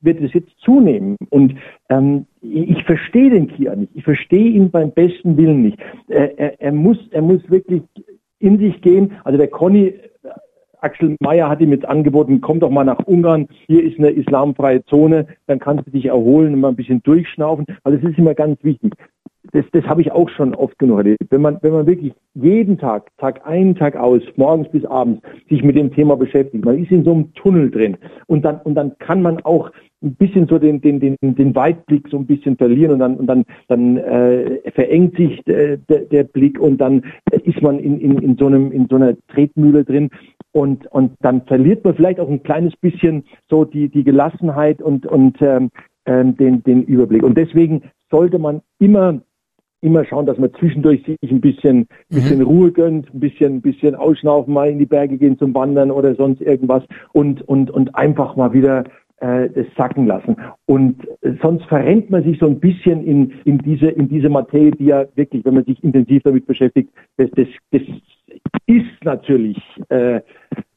wird 0.00 0.20
es 0.20 0.32
jetzt 0.32 0.52
zunehmen. 0.58 1.16
Und 1.30 1.54
ähm, 1.88 2.26
ich 2.40 2.82
verstehe 2.84 3.30
den 3.30 3.48
Kia 3.48 3.74
nicht. 3.74 3.92
Ich 3.94 4.04
verstehe 4.04 4.50
ihn 4.50 4.70
beim 4.70 4.92
besten 4.92 5.36
Willen 5.36 5.62
nicht. 5.62 5.78
Er, 6.08 6.38
er, 6.38 6.60
er, 6.60 6.72
muss, 6.72 6.98
er 7.10 7.22
muss 7.22 7.48
wirklich 7.50 7.82
in 8.38 8.58
sich 8.58 8.80
gehen. 8.82 9.12
Also 9.24 9.38
der 9.38 9.48
Conny, 9.48 9.86
äh, 9.86 9.98
Axel 10.80 11.16
Mayer 11.20 11.48
hat 11.48 11.60
ihm 11.60 11.72
jetzt 11.72 11.86
angeboten, 11.86 12.40
komm 12.40 12.60
doch 12.60 12.70
mal 12.70 12.84
nach 12.84 13.00
Ungarn, 13.06 13.48
hier 13.66 13.82
ist 13.82 13.98
eine 13.98 14.10
islamfreie 14.10 14.84
Zone, 14.84 15.26
dann 15.46 15.58
kannst 15.58 15.86
du 15.86 15.90
dich 15.90 16.06
erholen 16.06 16.54
und 16.54 16.60
mal 16.60 16.68
ein 16.68 16.76
bisschen 16.76 17.02
durchschnaufen. 17.02 17.66
Also 17.82 17.98
das 17.98 18.10
ist 18.10 18.18
immer 18.18 18.34
ganz 18.34 18.62
wichtig 18.62 18.94
das, 19.52 19.64
das 19.72 19.84
habe 19.84 20.02
ich 20.02 20.12
auch 20.12 20.28
schon 20.30 20.54
oft 20.54 20.78
genug 20.78 20.98
erlebt. 20.98 21.26
Wenn 21.30 21.42
man, 21.42 21.58
wenn 21.62 21.72
man 21.72 21.86
wirklich 21.86 22.12
jeden 22.34 22.78
Tag, 22.78 23.10
Tag 23.18 23.46
ein, 23.46 23.74
Tag 23.74 23.96
aus, 23.96 24.22
morgens 24.36 24.68
bis 24.70 24.84
abends, 24.84 25.22
sich 25.48 25.62
mit 25.62 25.76
dem 25.76 25.92
Thema 25.92 26.16
beschäftigt, 26.16 26.64
man 26.64 26.82
ist 26.82 26.90
in 26.90 27.04
so 27.04 27.12
einem 27.12 27.32
Tunnel 27.34 27.70
drin 27.70 27.96
und 28.26 28.44
dann, 28.44 28.60
und 28.62 28.74
dann 28.74 28.98
kann 28.98 29.22
man 29.22 29.40
auch 29.44 29.70
ein 30.02 30.14
bisschen 30.14 30.46
so 30.46 30.58
den, 30.58 30.80
den, 30.80 31.00
den, 31.00 31.16
den 31.20 31.54
Weitblick 31.54 32.08
so 32.10 32.18
ein 32.18 32.26
bisschen 32.26 32.56
verlieren 32.56 32.92
und 32.92 32.98
dann, 32.98 33.16
und 33.16 33.26
dann, 33.26 33.44
dann 33.68 33.96
äh, 33.96 34.70
verengt 34.72 35.16
sich 35.16 35.46
äh, 35.48 35.78
der, 35.88 36.00
der 36.00 36.24
Blick 36.24 36.60
und 36.60 36.78
dann 36.78 37.02
ist 37.44 37.62
man 37.62 37.78
in, 37.78 37.98
in, 38.00 38.18
in 38.18 38.36
so 38.36 38.46
einem, 38.46 38.72
in 38.72 38.86
so 38.88 38.96
einer 38.96 39.14
Tretmühle 39.28 39.84
drin 39.84 40.10
und, 40.52 40.86
und 40.88 41.12
dann 41.20 41.42
verliert 41.42 41.84
man 41.84 41.94
vielleicht 41.94 42.20
auch 42.20 42.28
ein 42.28 42.42
kleines 42.42 42.76
bisschen 42.76 43.24
so 43.48 43.64
die, 43.64 43.88
die 43.88 44.04
Gelassenheit 44.04 44.82
und, 44.82 45.06
und 45.06 45.40
ähm, 45.40 45.70
ähm 46.06 46.36
den, 46.36 46.62
den 46.62 46.82
Überblick. 46.82 47.22
Und 47.22 47.36
deswegen 47.36 47.82
sollte 48.10 48.38
man 48.38 48.62
immer 48.78 49.20
immer 49.80 50.04
schauen, 50.04 50.26
dass 50.26 50.38
man 50.38 50.52
zwischendurch 50.54 51.04
sich 51.04 51.30
ein 51.30 51.40
bisschen, 51.40 51.78
mhm. 51.78 51.86
bisschen 52.10 52.42
Ruhe 52.42 52.72
gönnt, 52.72 53.12
ein 53.14 53.20
bisschen, 53.20 53.56
ein 53.56 53.62
bisschen 53.62 53.94
ausschnaufen, 53.94 54.52
mal 54.52 54.70
in 54.70 54.78
die 54.78 54.86
Berge 54.86 55.18
gehen 55.18 55.38
zum 55.38 55.54
Wandern 55.54 55.90
oder 55.90 56.14
sonst 56.14 56.40
irgendwas 56.40 56.82
und, 57.12 57.42
und, 57.42 57.70
und 57.70 57.94
einfach 57.94 58.36
mal 58.36 58.52
wieder 58.52 58.84
äh, 59.18 59.48
das 59.50 59.66
sacken 59.76 60.06
lassen. 60.06 60.36
Und 60.66 61.06
äh, 61.22 61.32
sonst 61.42 61.64
verrennt 61.66 62.10
man 62.10 62.24
sich 62.24 62.38
so 62.38 62.46
ein 62.46 62.60
bisschen 62.60 63.04
in, 63.04 63.32
in 63.44 63.58
diese, 63.58 63.88
in 63.88 64.08
diese 64.08 64.28
Materie, 64.28 64.72
die 64.72 64.86
ja 64.86 65.04
wirklich, 65.14 65.44
wenn 65.44 65.54
man 65.54 65.64
sich 65.64 65.82
intensiv 65.82 66.22
damit 66.22 66.46
beschäftigt, 66.46 66.90
das, 67.16 67.30
das, 67.34 67.48
das 67.70 67.82
ist 68.66 69.04
natürlich 69.04 69.58
äh, 69.88 70.20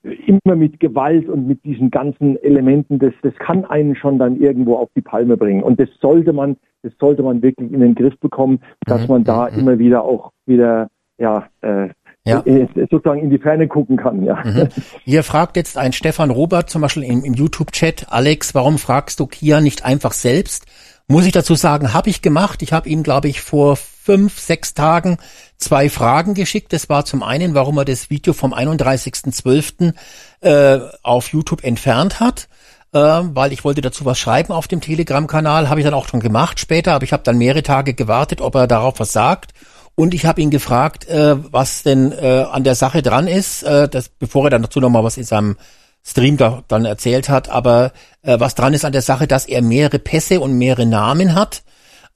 immer 0.03 0.55
mit 0.55 0.79
Gewalt 0.79 1.27
und 1.27 1.47
mit 1.47 1.63
diesen 1.65 1.91
ganzen 1.91 2.41
Elementen, 2.41 2.99
das, 2.99 3.13
das 3.21 3.33
kann 3.35 3.65
einen 3.65 3.95
schon 3.95 4.17
dann 4.17 4.39
irgendwo 4.39 4.77
auf 4.77 4.89
die 4.95 5.01
Palme 5.01 5.35
bringen. 5.35 5.61
Und 5.61 5.79
das 5.79 5.89
sollte 5.99 6.31
man, 6.31 6.57
das 6.83 6.93
sollte 6.99 7.21
man 7.23 7.41
wirklich 7.41 7.71
in 7.71 7.81
den 7.81 7.95
Griff 7.95 8.17
bekommen, 8.19 8.61
dass 8.85 9.01
mhm. 9.01 9.07
man 9.07 9.23
da 9.23 9.49
mhm. 9.49 9.59
immer 9.59 9.79
wieder 9.79 10.03
auch 10.03 10.31
wieder 10.45 10.87
ja, 11.17 11.47
äh, 11.61 11.89
ja. 12.25 12.43
sozusagen 12.89 13.21
in 13.21 13.29
die 13.29 13.39
Ferne 13.39 13.67
gucken 13.67 13.97
kann. 13.97 14.23
Ja. 14.23 14.41
Mhm. 14.43 14.69
Hier 15.03 15.23
fragt 15.23 15.57
jetzt 15.57 15.77
ein 15.77 15.91
Stefan 15.91 16.29
Robert 16.29 16.69
zum 16.69 16.81
Beispiel 16.81 17.03
im, 17.03 17.23
im 17.23 17.33
YouTube-Chat, 17.33 18.07
Alex, 18.09 18.55
warum 18.55 18.77
fragst 18.77 19.19
du 19.19 19.27
Kia 19.27 19.59
nicht 19.59 19.83
einfach 19.83 20.13
selbst? 20.13 20.65
Muss 21.07 21.25
ich 21.25 21.31
dazu 21.31 21.55
sagen, 21.55 21.93
habe 21.93 22.09
ich 22.09 22.21
gemacht. 22.21 22.61
Ich 22.61 22.71
habe 22.71 22.87
ihm, 22.87 23.03
glaube 23.03 23.27
ich, 23.27 23.41
vor 23.41 23.77
fünf, 24.09 24.39
sechs 24.39 24.73
Tagen 24.73 25.19
zwei 25.57 25.87
Fragen 25.87 26.33
geschickt. 26.33 26.73
Das 26.73 26.89
war 26.89 27.05
zum 27.05 27.21
einen, 27.21 27.53
warum 27.53 27.77
er 27.77 27.85
das 27.85 28.09
Video 28.09 28.33
vom 28.33 28.55
31.12. 28.55 29.93
Äh, 30.41 30.79
auf 31.03 31.27
YouTube 31.27 31.63
entfernt 31.63 32.19
hat. 32.19 32.47
Äh, 32.91 32.97
weil 32.97 33.53
ich 33.53 33.63
wollte 33.63 33.81
dazu 33.81 34.05
was 34.05 34.17
schreiben 34.17 34.51
auf 34.51 34.67
dem 34.67 34.81
Telegram-Kanal, 34.81 35.69
habe 35.69 35.79
ich 35.79 35.83
dann 35.85 35.93
auch 35.93 36.07
schon 36.07 36.21
gemacht 36.21 36.59
später, 36.59 36.93
aber 36.93 37.03
ich 37.03 37.13
habe 37.13 37.21
dann 37.21 37.37
mehrere 37.37 37.61
Tage 37.61 37.93
gewartet, 37.93 38.41
ob 38.41 38.55
er 38.55 38.65
darauf 38.65 38.99
was 38.99 39.13
sagt. 39.13 39.51
Und 39.93 40.15
ich 40.15 40.25
habe 40.25 40.41
ihn 40.41 40.49
gefragt, 40.49 41.07
äh, 41.07 41.35
was 41.53 41.83
denn 41.83 42.11
äh, 42.11 42.45
an 42.49 42.63
der 42.63 42.73
Sache 42.73 43.03
dran 43.03 43.27
ist, 43.27 43.61
äh, 43.61 43.87
das, 43.87 44.09
bevor 44.09 44.45
er 44.45 44.49
dann 44.49 44.63
dazu 44.63 44.79
nochmal 44.79 45.03
was 45.03 45.17
in 45.17 45.23
seinem 45.23 45.55
Stream 46.03 46.35
da, 46.37 46.63
dann 46.67 46.85
erzählt 46.85 47.29
hat, 47.29 47.49
aber 47.49 47.91
äh, 48.23 48.39
was 48.39 48.55
dran 48.55 48.73
ist 48.73 48.85
an 48.85 48.93
der 48.93 49.03
Sache, 49.03 49.27
dass 49.27 49.45
er 49.45 49.61
mehrere 49.61 49.99
Pässe 49.99 50.39
und 50.39 50.53
mehrere 50.53 50.87
Namen 50.87 51.35
hat, 51.35 51.61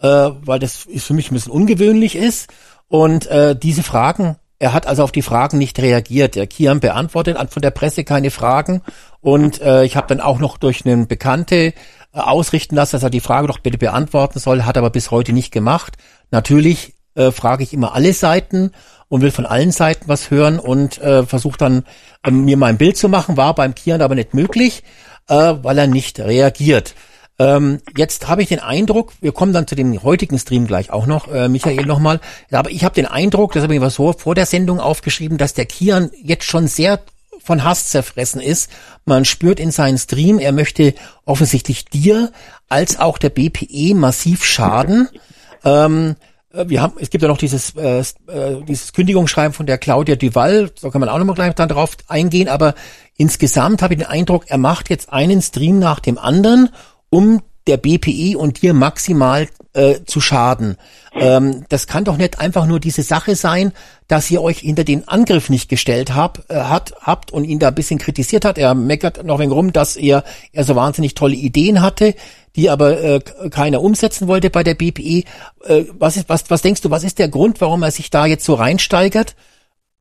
äh, 0.03 0.31
weil 0.45 0.59
das 0.59 0.85
ist 0.85 1.07
für 1.07 1.13
mich 1.13 1.31
ein 1.31 1.33
bisschen 1.33 1.51
ungewöhnlich 1.51 2.15
ist. 2.15 2.49
Und 2.89 3.25
äh, 3.27 3.55
diese 3.55 3.81
Fragen, 3.81 4.35
er 4.59 4.73
hat 4.73 4.85
also 4.85 5.03
auf 5.03 5.11
die 5.11 5.21
Fragen 5.21 5.57
nicht 5.57 5.79
reagiert. 5.79 6.35
Der 6.35 6.45
Kian 6.45 6.79
beantwortet 6.79 7.37
von 7.51 7.61
der 7.61 7.71
Presse 7.71 8.03
keine 8.03 8.29
Fragen. 8.29 8.81
Und 9.21 9.61
äh, 9.61 9.83
ich 9.85 9.95
habe 9.95 10.07
dann 10.07 10.19
auch 10.19 10.39
noch 10.39 10.57
durch 10.57 10.85
einen 10.85 11.07
Bekannte 11.07 11.55
äh, 11.55 11.73
ausrichten 12.11 12.75
lassen, 12.75 12.97
dass 12.97 13.03
er 13.03 13.09
die 13.09 13.21
Frage 13.21 13.47
doch 13.47 13.59
bitte 13.59 13.77
beantworten 13.77 14.39
soll, 14.39 14.63
hat 14.63 14.77
aber 14.77 14.89
bis 14.89 15.09
heute 15.09 15.33
nicht 15.33 15.51
gemacht. 15.51 15.97
Natürlich 16.31 16.93
äh, 17.15 17.31
frage 17.31 17.63
ich 17.63 17.73
immer 17.73 17.95
alle 17.95 18.13
Seiten 18.13 18.71
und 19.07 19.21
will 19.21 19.31
von 19.31 19.45
allen 19.45 19.71
Seiten 19.71 20.07
was 20.07 20.31
hören 20.31 20.59
und 20.59 20.99
äh, 20.99 21.25
versuche 21.25 21.57
dann 21.57 21.85
äh, 22.23 22.31
mir 22.31 22.57
mal 22.57 22.67
ein 22.67 22.77
Bild 22.77 22.97
zu 22.97 23.07
machen. 23.07 23.37
War 23.37 23.55
beim 23.55 23.73
Kian 23.73 24.01
aber 24.01 24.15
nicht 24.15 24.33
möglich, 24.33 24.83
äh, 25.29 25.55
weil 25.61 25.77
er 25.77 25.87
nicht 25.87 26.19
reagiert. 26.19 26.93
Ähm, 27.39 27.79
jetzt 27.97 28.27
habe 28.27 28.43
ich 28.43 28.49
den 28.49 28.59
Eindruck, 28.59 29.13
wir 29.19 29.31
kommen 29.31 29.53
dann 29.53 29.67
zu 29.67 29.75
dem 29.75 30.03
heutigen 30.03 30.37
Stream 30.37 30.67
gleich 30.67 30.91
auch 30.91 31.07
noch, 31.07 31.27
äh, 31.27 31.49
Michael 31.49 31.85
nochmal, 31.85 32.19
aber 32.51 32.69
ich 32.69 32.83
habe 32.83 32.93
den 32.93 33.07
Eindruck, 33.07 33.53
das 33.53 33.63
habe 33.63 33.73
ich 33.73 33.81
was 33.81 33.95
so 33.95 34.13
vor 34.13 34.35
der 34.35 34.45
Sendung 34.45 34.79
aufgeschrieben, 34.79 35.37
dass 35.37 35.53
der 35.53 35.65
Kian 35.65 36.11
jetzt 36.21 36.45
schon 36.45 36.67
sehr 36.67 36.99
von 37.43 37.63
Hass 37.63 37.89
zerfressen 37.89 38.39
ist. 38.39 38.69
Man 39.05 39.25
spürt 39.25 39.59
in 39.59 39.71
seinen 39.71 39.97
Stream, 39.97 40.39
er 40.39 40.51
möchte 40.51 40.93
offensichtlich 41.25 41.85
dir 41.85 42.31
als 42.69 42.99
auch 42.99 43.17
der 43.17 43.29
BPE 43.29 43.95
massiv 43.95 44.45
schaden. 44.45 45.09
Ähm, 45.65 46.15
äh, 46.53 46.65
wir 46.67 46.81
haben, 46.81 46.93
es 46.99 47.09
gibt 47.09 47.21
ja 47.21 47.27
noch 47.27 47.37
dieses, 47.37 47.75
äh, 47.75 47.99
äh, 47.99 48.63
dieses 48.67 48.93
Kündigungsschreiben 48.93 49.53
von 49.53 49.65
der 49.65 49.77
Claudia 49.77 50.15
Duval, 50.15 50.71
da 50.81 50.89
kann 50.89 51.01
man 51.01 51.09
auch 51.09 51.17
nochmal 51.17 51.35
gleich 51.35 51.53
dann 51.55 51.69
drauf 51.69 51.97
eingehen, 52.07 52.47
aber 52.47 52.75
insgesamt 53.17 53.81
habe 53.81 53.93
ich 53.93 53.99
den 53.99 54.07
Eindruck, 54.07 54.45
er 54.47 54.57
macht 54.57 54.89
jetzt 54.89 55.11
einen 55.11 55.41
Stream 55.41 55.79
nach 55.79 55.99
dem 55.99 56.17
anderen, 56.17 56.69
um 57.13 57.41
der 57.67 57.77
BPE 57.77 58.37
und 58.37 58.61
dir 58.61 58.73
maximal 58.73 59.47
äh, 59.73 59.99
zu 60.05 60.19
schaden. 60.19 60.77
Ähm, 61.13 61.63
das 61.69 61.85
kann 61.87 62.03
doch 62.03 62.17
nicht 62.17 62.39
einfach 62.39 62.65
nur 62.65 62.79
diese 62.79 63.03
Sache 63.03 63.35
sein, 63.35 63.71
dass 64.07 64.29
ihr 64.31 64.41
euch 64.41 64.59
hinter 64.59 64.83
den 64.83 65.07
Angriff 65.07 65.49
nicht 65.49 65.69
gestellt 65.69 66.15
habt, 66.15 66.49
äh, 66.49 66.55
hat, 66.55 66.93
habt 67.01 67.31
und 67.31 67.45
ihn 67.45 67.59
da 67.59 67.67
ein 67.69 67.75
bisschen 67.75 67.99
kritisiert 67.99 68.45
hat. 68.45 68.57
Er 68.57 68.73
meckert 68.73 69.23
noch 69.23 69.35
ein 69.35 69.41
wenig 69.41 69.55
rum, 69.55 69.71
dass 69.71 69.95
er, 69.95 70.23
er 70.51 70.63
so 70.63 70.75
wahnsinnig 70.75 71.13
tolle 71.13 71.35
Ideen 71.35 71.81
hatte, 71.81 72.15
die 72.55 72.69
aber 72.69 72.99
äh, 73.01 73.19
keiner 73.51 73.81
umsetzen 73.81 74.27
wollte 74.27 74.49
bei 74.49 74.63
der 74.63 74.73
BPE. 74.73 75.23
Äh, 75.65 75.85
was, 75.97 76.17
ist, 76.17 76.29
was, 76.29 76.49
was 76.49 76.63
denkst 76.63 76.81
du, 76.81 76.89
was 76.89 77.03
ist 77.03 77.19
der 77.19 77.29
Grund, 77.29 77.61
warum 77.61 77.83
er 77.83 77.91
sich 77.91 78.09
da 78.09 78.25
jetzt 78.25 78.43
so 78.43 78.55
reinsteigert? 78.55 79.35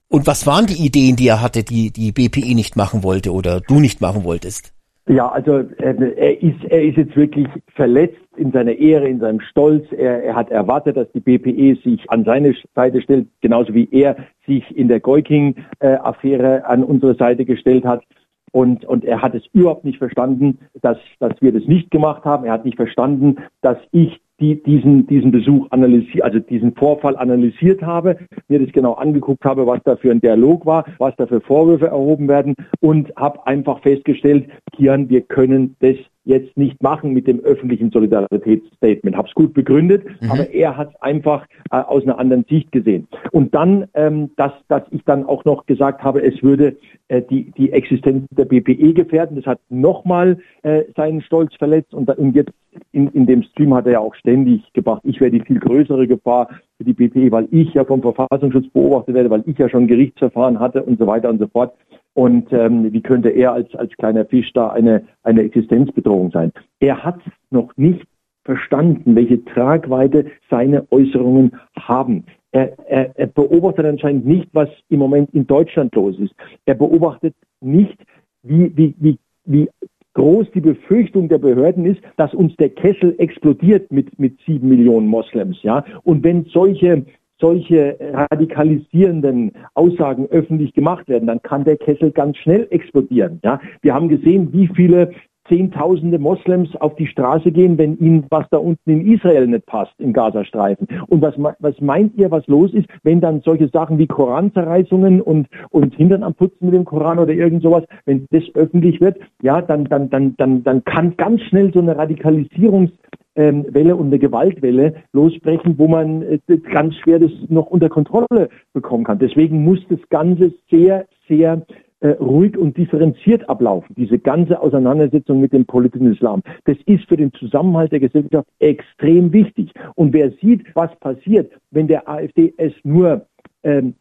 Und 0.09 0.27
was 0.27 0.47
waren 0.47 0.67
die 0.67 0.85
Ideen, 0.85 1.17
die 1.17 1.29
er 1.29 1.41
hatte, 1.41 1.63
die 1.63 1.91
die 1.91 2.13
BPE 2.13 2.55
nicht 2.55 2.75
machen 2.75 3.03
wollte 3.03 3.33
oder 3.33 3.61
du 3.61 3.81
nicht 3.81 4.01
machen 4.01 4.25
wolltest? 4.25 4.73
Ja, 5.09 5.29
also 5.29 5.59
äh, 5.59 6.13
er 6.17 6.43
ist, 6.43 6.65
er 6.69 6.83
ist 6.83 6.97
jetzt 6.97 7.17
wirklich 7.17 7.49
verletzt 7.75 8.21
in 8.37 8.53
seiner 8.53 8.73
Ehre, 8.73 9.09
in 9.09 9.19
seinem 9.19 9.41
Stolz. 9.41 9.85
Er, 9.91 10.23
er 10.23 10.37
hat 10.37 10.51
erwartet, 10.51 10.97
dass 10.97 11.11
die 11.13 11.21
BPE 11.21 11.77
sich 11.83 12.09
an 12.09 12.25
seine 12.25 12.55
Seite 12.75 13.03
stellt, 13.03 13.27
genauso 13.41 13.75
wie 13.75 13.89
er 13.91 14.17
sich 14.47 14.65
in 14.77 14.87
der 14.87 15.01
Goiking-Affäre 15.01 16.65
an 16.67 16.85
unsere 16.85 17.17
Seite 17.17 17.45
gestellt 17.45 17.85
hat. 17.85 18.05
Und, 18.53 18.85
und 18.85 19.05
er 19.05 19.23
hat 19.23 19.35
es 19.35 19.45
überhaupt 19.53 19.85
nicht 19.85 19.99
verstanden, 19.99 20.59
dass, 20.83 20.99
dass 21.19 21.33
wir 21.41 21.53
das 21.53 21.65
nicht 21.65 21.91
gemacht 21.91 22.25
haben. 22.25 22.45
Er 22.45 22.53
hat 22.53 22.65
nicht 22.65 22.77
verstanden, 22.77 23.37
dass 23.61 23.79
ich 23.91 24.21
die, 24.43 24.61
diesen, 24.63 25.07
diesen 25.07 25.31
Besuch 25.31 25.69
analysiert, 25.71 26.25
also 26.25 26.41
diesen 26.41 26.75
Vorfall 26.75 27.17
analysiert 27.17 27.81
habe, 27.83 28.19
mir 28.49 28.59
das 28.59 28.73
genau 28.73 28.95
angeguckt 28.95 29.45
habe, 29.45 29.67
was 29.67 29.81
da 29.85 29.97
für 29.97 30.11
ein 30.11 30.21
Dialog 30.21 30.67
war, 30.67 30.85
was 30.99 31.15
da 31.17 31.27
für 31.27 31.41
Vorwürfe 31.41 31.87
erhoben 31.87 32.29
werden 32.29 32.55
und 32.81 33.15
habe 33.17 33.47
einfach 33.47 33.81
festgestellt, 33.81 34.49
Kian, 34.73 35.09
wir 35.09 35.23
können 35.23 35.77
das 35.81 35.97
jetzt 36.25 36.57
nicht 36.57 36.83
machen 36.83 37.13
mit 37.13 37.27
dem 37.27 37.41
öffentlichen 37.41 37.91
Solidaritätsstatement. 37.91 39.17
Hab's 39.17 39.35
gut 39.35 39.55
begründet, 39.55 40.05
Mhm. 40.21 40.31
aber 40.31 40.51
er 40.51 40.77
hat 40.77 40.91
es 40.95 41.03
einfach 41.03 41.47
äh, 41.71 41.77
aus 41.77 42.03
einer 42.05 42.19
anderen 42.19 42.45
Sicht 42.49 42.71
gesehen. 42.73 43.09
Und 43.33 43.55
dann, 43.55 43.87
ähm, 43.95 44.31
dass, 44.37 44.53
dass 44.69 44.83
ich 44.91 45.03
dann 45.05 45.25
auch 45.25 45.45
noch 45.45 45.67
gesagt 45.67 46.03
habe, 46.03 46.23
es 46.23 46.43
würde 46.43 46.77
äh, 47.09 47.23
die, 47.23 47.51
die 47.53 47.73
Existenz 47.73 48.27
der 48.31 48.45
BPE 48.45 48.95
gefährden. 48.95 49.37
Das 49.37 49.47
hat 49.47 49.61
nochmal 49.69 50.39
äh, 50.63 50.85
seinen 50.97 51.23
Stolz 51.23 51.55
verletzt 51.57 51.93
und, 51.95 52.09
da- 52.09 52.15
und 52.15 52.35
jetzt 52.37 52.53
in, 52.93 53.09
in 53.09 53.27
dem 53.27 53.43
Stream 53.43 53.75
hat 53.75 53.87
er 53.87 53.93
ja 53.93 53.99
auch 54.01 54.15
ständig 54.15 54.63
gebracht, 54.73 55.03
ich 55.05 55.21
wäre 55.21 55.31
die 55.31 55.41
viel 55.41 55.59
größere 55.59 56.07
Gefahr 56.07 56.49
für 56.83 56.85
die 56.85 57.09
BPE, 57.09 57.31
weil 57.31 57.49
ich 57.51 57.73
ja 57.75 57.85
vom 57.85 58.03
Verfassungsschutz 58.03 58.69
beobachtet 58.69 59.15
werde, 59.15 59.31
weil 59.31 59.45
ich 59.47 59.57
ja 59.59 59.69
schon 59.69 59.87
Gerichtsverfahren 59.87 60.59
hatte 60.59 60.83
und 60.83 60.99
so 60.99 61.07
weiter 61.07 61.29
und 61.31 61.39
so 61.39 61.47
fort. 61.47 61.75
Und 62.15 62.53
ähm, 62.53 62.93
wie 62.93 63.01
könnte 63.01 63.31
er 63.31 63.53
als, 63.53 63.75
als 63.75 63.93
kleiner 63.97 64.25
Fisch 64.27 64.53
da 64.53 64.69
eine, 64.69 65.05
eine 65.23 65.43
Existenzbedrohung 65.43 66.31
sein? 66.31 66.53
Er 66.81 67.03
hat 67.03 67.21
noch 67.51 67.75
nicht 67.77 68.07
verstanden, 68.45 69.15
welche 69.15 69.45
Tragweite 69.45 70.27
seine 70.51 70.87
Äußerungen 70.91 71.53
haben. 71.79 72.25
Er, 72.51 72.77
er, 72.87 73.17
er 73.17 73.27
beobachtet 73.29 73.87
anscheinend 73.87 74.27
nicht, 74.27 74.49
was 74.53 74.69
im 74.89 74.99
Moment 74.99 75.33
in 75.33 75.47
Deutschland 75.47 75.95
los 75.95 76.19
ist. 76.19 76.35
Er 76.67 76.75
beobachtet 76.75 77.35
nicht, 77.61 77.97
wie, 78.43 78.77
wie, 78.77 78.95
wie, 78.99 79.19
wie 79.45 79.69
groß 80.15 80.51
die 80.55 80.61
Befürchtung 80.61 81.29
der 81.29 81.39
Behörden 81.39 81.87
ist, 81.87 82.01
dass 82.17 82.35
uns 82.35 82.55
der 82.57 82.71
Kessel 82.71 83.15
explodiert 83.19 83.91
mit, 83.91 84.19
mit 84.19 84.39
sieben 84.47 84.69
Millionen 84.69 85.07
Moslems. 85.07 85.63
Ja? 85.63 85.85
Und 86.05 86.23
wenn 86.25 86.45
solche 86.47 87.05
solche 87.41 87.99
radikalisierenden 88.31 89.51
Aussagen 89.75 90.29
öffentlich 90.31 90.73
gemacht 90.75 91.09
werden, 91.09 91.27
dann 91.27 91.43
kann 91.43 91.65
der 91.65 91.77
Kessel 91.77 92.13
ganz 92.13 92.37
schnell 92.37 92.69
explodieren. 92.71 93.41
Ja? 93.43 93.61
Wir 93.81 93.95
haben 93.95 94.09
gesehen, 94.09 94.53
wie 94.53 94.69
viele 94.69 95.11
Zehntausende 95.49 96.19
Moslems 96.19 96.75
auf 96.77 96.95
die 96.97 97.07
Straße 97.07 97.51
gehen, 97.51 97.79
wenn 97.79 97.99
ihnen 97.99 98.27
was 98.31 98.47
da 98.51 98.59
unten 98.59 98.91
in 98.91 99.13
Israel 99.13 99.47
nicht 99.47 99.67
passt, 99.67 99.95
im 99.99 100.13
Gazastreifen. 100.13 100.87
Und 101.09 101.23
was, 101.23 101.35
was 101.59 101.81
meint 101.81 102.17
ihr, 102.17 102.31
was 102.31 102.47
los 102.47 102.73
ist, 102.73 102.87
wenn 103.03 103.21
dann 103.21 103.41
solche 103.41 103.69
Sachen 103.69 103.99
wie 103.99 104.07
Koranzerreißungen 104.07 105.21
und, 105.21 105.49
und 105.71 105.95
Hintern 105.95 106.23
am 106.23 106.35
Putzen 106.35 106.67
mit 106.67 106.75
dem 106.75 106.85
Koran 106.85 107.19
oder 107.19 107.33
irgend 107.33 107.63
sowas, 107.63 107.85
wenn 108.05 108.27
das 108.31 108.45
öffentlich 108.55 109.01
wird, 109.01 109.19
ja, 109.43 109.61
dann, 109.61 109.85
dann, 109.85 110.11
dann, 110.11 110.37
dann, 110.37 110.63
dann 110.63 110.85
kann 110.85 111.17
ganz 111.17 111.41
schnell 111.43 111.73
so 111.73 111.81
eine 111.81 111.97
Radikalisierungs 111.97 112.91
ähm, 113.35 113.65
und 113.65 114.07
eine 114.07 114.19
Gewaltwelle 114.19 114.95
losbrechen, 115.13 115.79
wo 115.79 115.89
man 115.89 116.23
äh, 116.23 116.39
ganz 116.59 116.95
schwer 116.97 117.19
das 117.19 117.31
noch 117.49 117.67
unter 117.67 117.89
Kontrolle 117.89 118.49
bekommen 118.73 119.05
kann. 119.05 119.19
Deswegen 119.19 119.65
muss 119.65 119.81
das 119.89 120.01
Ganze 120.11 120.53
sehr, 120.71 121.07
sehr 121.29 121.63
ruhig 122.09 122.57
und 122.57 122.77
differenziert 122.77 123.49
ablaufen, 123.49 123.95
diese 123.97 124.19
ganze 124.19 124.61
Auseinandersetzung 124.61 125.41
mit 125.41 125.53
dem 125.53 125.65
politischen 125.67 126.13
Islam. 126.13 126.43
Das 126.65 126.77
ist 126.87 127.09
für 127.09 127.17
den 127.17 127.33
Zusammenhalt 127.33 127.93
der 127.93 128.01
Gesellschaft 128.01 128.49
extrem 128.59 129.33
wichtig. 129.33 129.73
Und 129.95 130.13
wer 130.13 130.31
sieht, 130.41 130.65
was 130.75 130.95
passiert, 131.01 131.53
wenn 131.71 131.87
der 131.87 132.09
AfD 132.09 132.53
es 132.57 132.73
nur 132.83 133.27
ähm, 133.63 133.95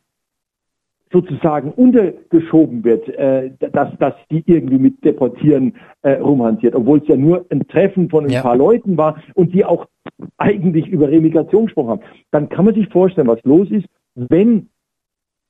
sozusagen 1.11 1.71
untergeschoben 1.71 2.83
wird, 2.83 3.07
äh, 3.09 3.51
dass, 3.59 3.97
dass 3.99 4.13
die 4.30 4.43
irgendwie 4.45 4.77
mit 4.77 5.03
Deportieren 5.03 5.73
äh, 6.03 6.13
rumhantiert, 6.13 6.73
obwohl 6.73 6.99
es 6.99 7.07
ja 7.07 7.17
nur 7.17 7.45
ein 7.49 7.67
Treffen 7.67 8.09
von 8.09 8.25
ein 8.25 8.31
Ja. 8.31 8.41
paar 8.41 8.55
Leuten 8.55 8.97
war 8.97 9.21
und 9.35 9.53
die 9.53 9.65
auch 9.65 9.88
eigentlich 10.38 10.88
über 10.88 11.09
Remigration 11.09 11.65
gesprochen 11.65 11.89
haben, 11.89 12.01
dann 12.31 12.49
kann 12.49 12.65
man 12.65 12.75
sich 12.75 12.88
vorstellen, 12.88 13.27
was 13.27 13.43
los 13.43 13.69
ist, 13.69 13.88
wenn 14.15 14.69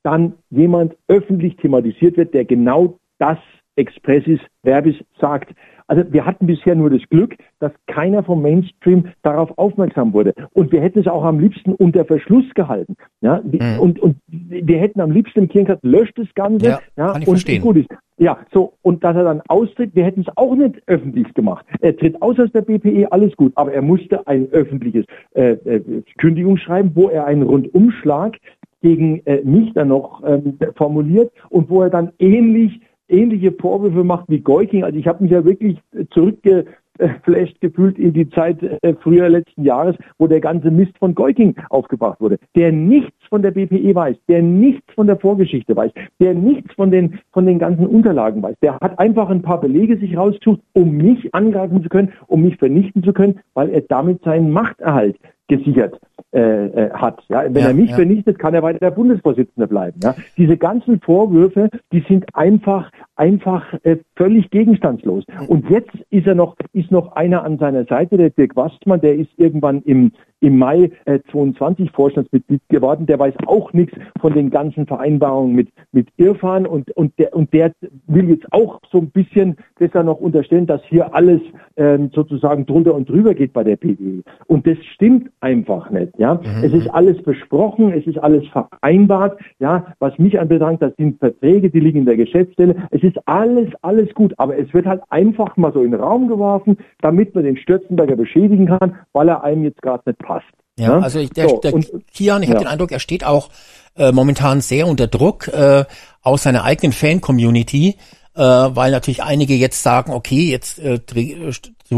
dann 0.02 0.34
jemand 0.50 0.96
öffentlich 1.08 1.56
thematisiert 1.56 2.16
wird, 2.16 2.34
der 2.34 2.44
genau 2.44 2.98
das 3.18 3.38
expressis 3.76 4.40
verbis 4.62 4.96
sagt. 5.20 5.54
Also 5.86 6.10
wir 6.10 6.24
hatten 6.24 6.46
bisher 6.46 6.74
nur 6.74 6.90
das 6.90 7.02
Glück, 7.10 7.36
dass 7.58 7.72
keiner 7.86 8.22
vom 8.22 8.40
Mainstream 8.40 9.08
darauf 9.22 9.56
aufmerksam 9.58 10.12
wurde. 10.12 10.32
Und 10.52 10.72
wir 10.72 10.80
hätten 10.80 11.00
es 11.00 11.06
auch 11.06 11.24
am 11.24 11.38
liebsten 11.38 11.74
unter 11.74 12.04
Verschluss 12.04 12.46
gehalten. 12.54 12.96
Ja? 13.20 13.42
Mhm. 13.42 13.78
Und, 13.78 14.00
und 14.00 14.16
wir 14.26 14.78
hätten 14.78 15.00
am 15.00 15.10
liebsten 15.10 15.40
im 15.40 15.48
Kirchenkreis 15.48 15.78
löscht 15.82 16.18
das 16.18 16.32
Ganze. 16.34 16.66
Ja, 16.66 16.80
kann 16.96 17.22
ich 17.22 17.28
und 17.28 17.34
verstehen. 17.34 17.62
gut 17.62 17.76
ist. 17.76 17.88
Ja, 18.18 18.38
so, 18.52 18.74
und 18.82 19.02
dass 19.02 19.16
er 19.16 19.24
dann 19.24 19.42
austritt, 19.48 19.94
wir 19.94 20.04
hätten 20.04 20.20
es 20.20 20.36
auch 20.36 20.54
nicht 20.54 20.80
öffentlich 20.86 21.32
gemacht. 21.34 21.66
Er 21.80 21.96
tritt 21.96 22.22
aus 22.22 22.38
aus 22.38 22.52
der 22.52 22.62
BPE, 22.62 23.10
alles 23.10 23.34
gut, 23.36 23.52
aber 23.56 23.72
er 23.72 23.82
musste 23.82 24.26
ein 24.26 24.48
öffentliches 24.52 25.06
äh, 25.34 25.52
äh, 25.52 26.02
Kündigungsschreiben, 26.18 26.92
wo 26.94 27.08
er 27.08 27.26
einen 27.26 27.42
Rundumschlag 27.42 28.36
gegen 28.82 29.24
äh, 29.26 29.42
mich 29.44 29.72
dann 29.72 29.88
noch 29.88 30.22
ähm, 30.26 30.58
formuliert 30.76 31.32
und 31.48 31.70
wo 31.70 31.82
er 31.82 31.90
dann 31.90 32.12
ähnlich 32.18 32.80
ähnliche 33.12 33.52
Vorwürfe 33.52 34.04
macht 34.04 34.28
wie 34.28 34.40
Geuking. 34.40 34.84
Also 34.84 34.98
ich 34.98 35.06
habe 35.06 35.22
mich 35.22 35.32
ja 35.32 35.44
wirklich 35.44 35.78
zurückgeflasht 36.10 37.60
gefühlt 37.60 37.98
in 37.98 38.12
die 38.12 38.28
Zeit 38.30 38.62
äh, 38.62 38.94
früher 39.00 39.28
letzten 39.28 39.64
Jahres, 39.64 39.96
wo 40.18 40.26
der 40.26 40.40
ganze 40.40 40.70
Mist 40.70 40.96
von 40.98 41.14
Geuking 41.14 41.54
aufgebracht 41.68 42.20
wurde, 42.20 42.38
der 42.56 42.72
nichts 42.72 43.12
von 43.28 43.42
der 43.42 43.50
BPE 43.50 43.94
weiß, 43.94 44.16
der 44.28 44.42
nichts 44.42 44.92
von 44.94 45.06
der 45.06 45.18
Vorgeschichte 45.18 45.76
weiß, 45.76 45.92
der 46.20 46.34
nichts 46.34 46.74
von 46.74 46.90
den 46.90 47.18
von 47.32 47.46
den 47.46 47.58
ganzen 47.58 47.86
Unterlagen 47.86 48.42
weiß. 48.42 48.56
Der 48.62 48.78
hat 48.80 48.98
einfach 48.98 49.28
ein 49.28 49.42
paar 49.42 49.60
Belege 49.60 49.98
sich 49.98 50.16
rausgesucht, 50.16 50.60
um 50.72 50.96
mich 50.96 51.34
angreifen 51.34 51.82
zu 51.82 51.88
können, 51.88 52.12
um 52.26 52.42
mich 52.42 52.56
vernichten 52.56 53.02
zu 53.02 53.12
können, 53.12 53.40
weil 53.54 53.70
er 53.70 53.82
damit 53.82 54.22
seinen 54.22 54.50
Machterhalt 54.50 55.16
gesichert 55.48 55.98
äh, 56.34 56.40
äh, 56.40 56.90
hat. 56.92 57.22
Ja, 57.28 57.44
wenn 57.44 57.62
Ja, 57.62 57.68
er 57.68 57.74
mich 57.74 57.90
ja. 57.90 57.96
vernichtet, 57.96 58.38
kann 58.38 58.54
er 58.54 58.62
weiter 58.62 58.78
der 58.78 58.90
Bundesvorsitzende 58.90 59.66
bleiben. 59.66 60.00
Ja. 60.02 60.14
Diese 60.38 60.56
ganzen 60.56 61.00
Vorwürfe, 61.00 61.68
die 61.92 62.02
sind 62.08 62.24
einfach 62.34 62.90
einfach 63.16 63.64
äh, 63.82 63.98
völlig 64.16 64.50
gegenstandslos. 64.50 65.24
Und 65.48 65.68
jetzt 65.68 65.94
ist 66.10 66.26
er 66.26 66.34
noch 66.34 66.56
ist 66.72 66.90
noch 66.90 67.12
einer 67.12 67.44
an 67.44 67.58
seiner 67.58 67.84
Seite, 67.84 68.16
der 68.16 68.30
Dirk 68.30 68.56
Wastmann, 68.56 69.00
der 69.00 69.14
ist 69.16 69.30
irgendwann 69.36 69.82
im 69.82 70.12
im 70.40 70.58
Mai 70.58 70.90
äh, 71.04 71.20
22 71.30 71.92
Vorstandsmitglied 71.92 72.62
geworden. 72.68 73.06
Der 73.06 73.18
weiß 73.18 73.34
auch 73.46 73.72
nichts 73.72 73.96
von 74.20 74.32
den 74.32 74.50
ganzen 74.50 74.86
Vereinbarungen 74.86 75.54
mit 75.54 75.68
mit 75.92 76.08
Irfan 76.16 76.66
und 76.66 76.90
und 76.96 77.16
der 77.18 77.34
und 77.36 77.52
der 77.52 77.72
will 78.06 78.30
jetzt 78.30 78.46
auch 78.52 78.80
so 78.90 78.98
ein 78.98 79.10
bisschen 79.10 79.56
besser 79.78 80.02
noch 80.02 80.18
unterstellen, 80.18 80.66
dass 80.66 80.82
hier 80.84 81.14
alles 81.14 81.42
ähm, 81.76 82.10
sozusagen 82.14 82.66
drunter 82.66 82.94
und 82.94 83.08
drüber 83.08 83.34
geht 83.34 83.52
bei 83.52 83.64
der 83.64 83.76
PDE. 83.76 84.22
Und 84.46 84.66
das 84.66 84.78
stimmt 84.94 85.30
einfach 85.42 85.90
nicht. 85.90 86.12
Ja, 86.18 86.40
es 86.62 86.72
ist 86.72 86.88
alles 86.88 87.22
besprochen, 87.22 87.92
es 87.92 88.06
ist 88.06 88.18
alles 88.18 88.44
vereinbart. 88.48 89.38
Ja, 89.58 89.94
was 89.98 90.16
mich 90.18 90.38
anbelangt, 90.38 90.80
das 90.82 90.92
sind 90.96 91.18
Verträge, 91.18 91.70
die 91.70 91.80
liegen 91.80 91.98
in 92.00 92.06
der 92.06 92.16
Geschäftsstelle. 92.16 92.76
Es 92.90 93.02
ist 93.02 93.16
alles 93.26 93.68
alles 93.82 94.12
gut, 94.14 94.32
aber 94.38 94.56
es 94.58 94.72
wird 94.72 94.86
halt 94.86 95.02
einfach 95.10 95.56
mal 95.56 95.72
so 95.72 95.82
in 95.82 95.90
den 95.90 96.00
Raum 96.00 96.28
geworfen, 96.28 96.78
damit 97.00 97.34
man 97.34 97.44
den 97.44 97.56
Stürzenberger 97.56 98.16
beschädigen 98.16 98.66
kann, 98.66 98.96
weil 99.12 99.28
er 99.28 99.42
einem 99.44 99.64
jetzt 99.64 99.82
gerade 99.82 100.02
nicht 100.06 100.18
passt. 100.20 100.46
Ja, 100.78 100.98
also 101.00 101.18
ich, 101.18 101.30
der, 101.30 101.48
So, 101.48 101.58
der 101.60 101.74
und- 101.74 101.90
Kian, 102.12 102.42
ich 102.42 102.48
habe 102.48 102.60
ja. 102.60 102.64
den 102.64 102.72
Eindruck, 102.72 102.92
er 102.92 103.00
steht 103.00 103.24
auch 103.26 103.50
äh, 103.96 104.10
momentan 104.12 104.60
sehr 104.60 104.86
unter 104.86 105.06
Druck 105.06 105.48
äh, 105.48 105.84
aus 106.22 106.44
seiner 106.44 106.64
eigenen 106.64 106.92
Fan-Community, 106.92 107.96
äh, 108.34 108.40
weil 108.40 108.90
natürlich 108.90 109.22
einige 109.22 109.54
jetzt 109.54 109.82
sagen, 109.82 110.12
okay, 110.12 110.50
jetzt 110.50 110.78
äh, 110.78 110.98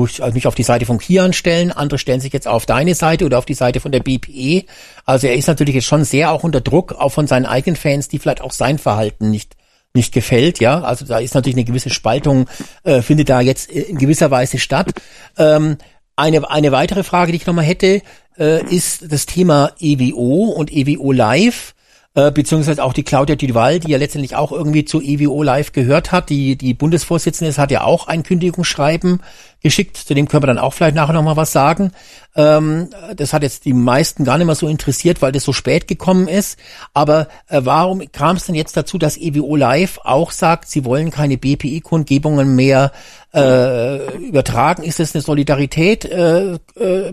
ich 0.06 0.22
also 0.22 0.34
mich 0.34 0.46
auf 0.46 0.54
die 0.54 0.62
Seite 0.62 0.86
von 0.86 0.98
Kian 0.98 1.32
stellen, 1.32 1.72
andere 1.72 1.98
stellen 1.98 2.20
sich 2.20 2.32
jetzt 2.32 2.48
auf 2.48 2.66
deine 2.66 2.94
Seite 2.94 3.24
oder 3.24 3.38
auf 3.38 3.46
die 3.46 3.54
Seite 3.54 3.80
von 3.80 3.92
der 3.92 4.00
BPE. 4.00 4.64
Also 5.04 5.26
er 5.26 5.34
ist 5.34 5.46
natürlich 5.46 5.74
jetzt 5.74 5.86
schon 5.86 6.04
sehr 6.04 6.32
auch 6.32 6.44
unter 6.44 6.60
Druck, 6.60 6.92
auch 6.92 7.10
von 7.10 7.26
seinen 7.26 7.46
eigenen 7.46 7.76
Fans, 7.76 8.08
die 8.08 8.18
vielleicht 8.18 8.40
auch 8.40 8.52
sein 8.52 8.78
Verhalten 8.78 9.30
nicht 9.30 9.56
nicht 9.96 10.12
gefällt, 10.12 10.58
ja. 10.58 10.80
Also 10.80 11.04
da 11.04 11.18
ist 11.18 11.34
natürlich 11.34 11.54
eine 11.54 11.64
gewisse 11.64 11.90
Spaltung, 11.90 12.48
äh, 12.82 13.00
findet 13.00 13.28
da 13.28 13.40
jetzt 13.40 13.70
in 13.70 13.96
gewisser 13.96 14.30
Weise 14.30 14.58
statt. 14.58 14.92
Ähm, 15.38 15.78
eine, 16.16 16.50
eine 16.50 16.72
weitere 16.72 17.04
Frage, 17.04 17.32
die 17.32 17.36
ich 17.36 17.46
nochmal 17.46 17.64
hätte, 17.64 18.02
äh, 18.38 18.64
ist 18.64 19.12
das 19.12 19.26
Thema 19.26 19.72
EWO 19.80 20.46
und 20.50 20.72
EWO 20.72 21.12
Live, 21.12 21.74
äh, 22.14 22.30
beziehungsweise 22.30 22.82
auch 22.82 22.92
die 22.92 23.02
Claudia 23.02 23.36
Duval, 23.36 23.80
die 23.80 23.90
ja 23.90 23.98
letztendlich 23.98 24.36
auch 24.36 24.52
irgendwie 24.52 24.84
zu 24.84 25.00
EWO 25.00 25.42
Live 25.42 25.72
gehört 25.72 26.12
hat. 26.12 26.30
Die, 26.30 26.56
die 26.56 26.74
Bundesvorsitzende 26.74 27.56
hat 27.56 27.70
ja 27.70 27.82
auch 27.82 28.06
ein 28.06 28.22
Kündigungsschreiben 28.22 29.20
geschickt, 29.64 29.96
zu 29.96 30.14
dem 30.14 30.28
können 30.28 30.42
wir 30.42 30.46
dann 30.48 30.58
auch 30.58 30.74
vielleicht 30.74 30.94
nachher 30.94 31.14
nochmal 31.14 31.36
was 31.36 31.50
sagen. 31.50 31.90
Ähm, 32.36 32.90
das 33.16 33.32
hat 33.32 33.42
jetzt 33.42 33.64
die 33.64 33.72
meisten 33.72 34.24
gar 34.24 34.36
nicht 34.36 34.46
mehr 34.46 34.54
so 34.54 34.68
interessiert, 34.68 35.22
weil 35.22 35.32
das 35.32 35.42
so 35.42 35.52
spät 35.52 35.88
gekommen 35.88 36.28
ist. 36.28 36.58
Aber 36.92 37.28
äh, 37.48 37.62
warum 37.64 38.02
kam 38.12 38.36
es 38.36 38.44
denn 38.44 38.54
jetzt 38.54 38.76
dazu, 38.76 38.98
dass 38.98 39.16
EWO 39.16 39.56
Live 39.56 39.98
auch 40.04 40.32
sagt, 40.32 40.68
sie 40.68 40.84
wollen 40.84 41.10
keine 41.10 41.38
BPI-Kundgebungen 41.38 42.54
mehr 42.54 42.92
äh, 43.32 44.14
übertragen? 44.18 44.82
Ist 44.82 45.00
das 45.00 45.14
eine 45.14 45.22
Solidarität 45.22 46.04
äh, 46.04 46.58
äh, 46.76 47.12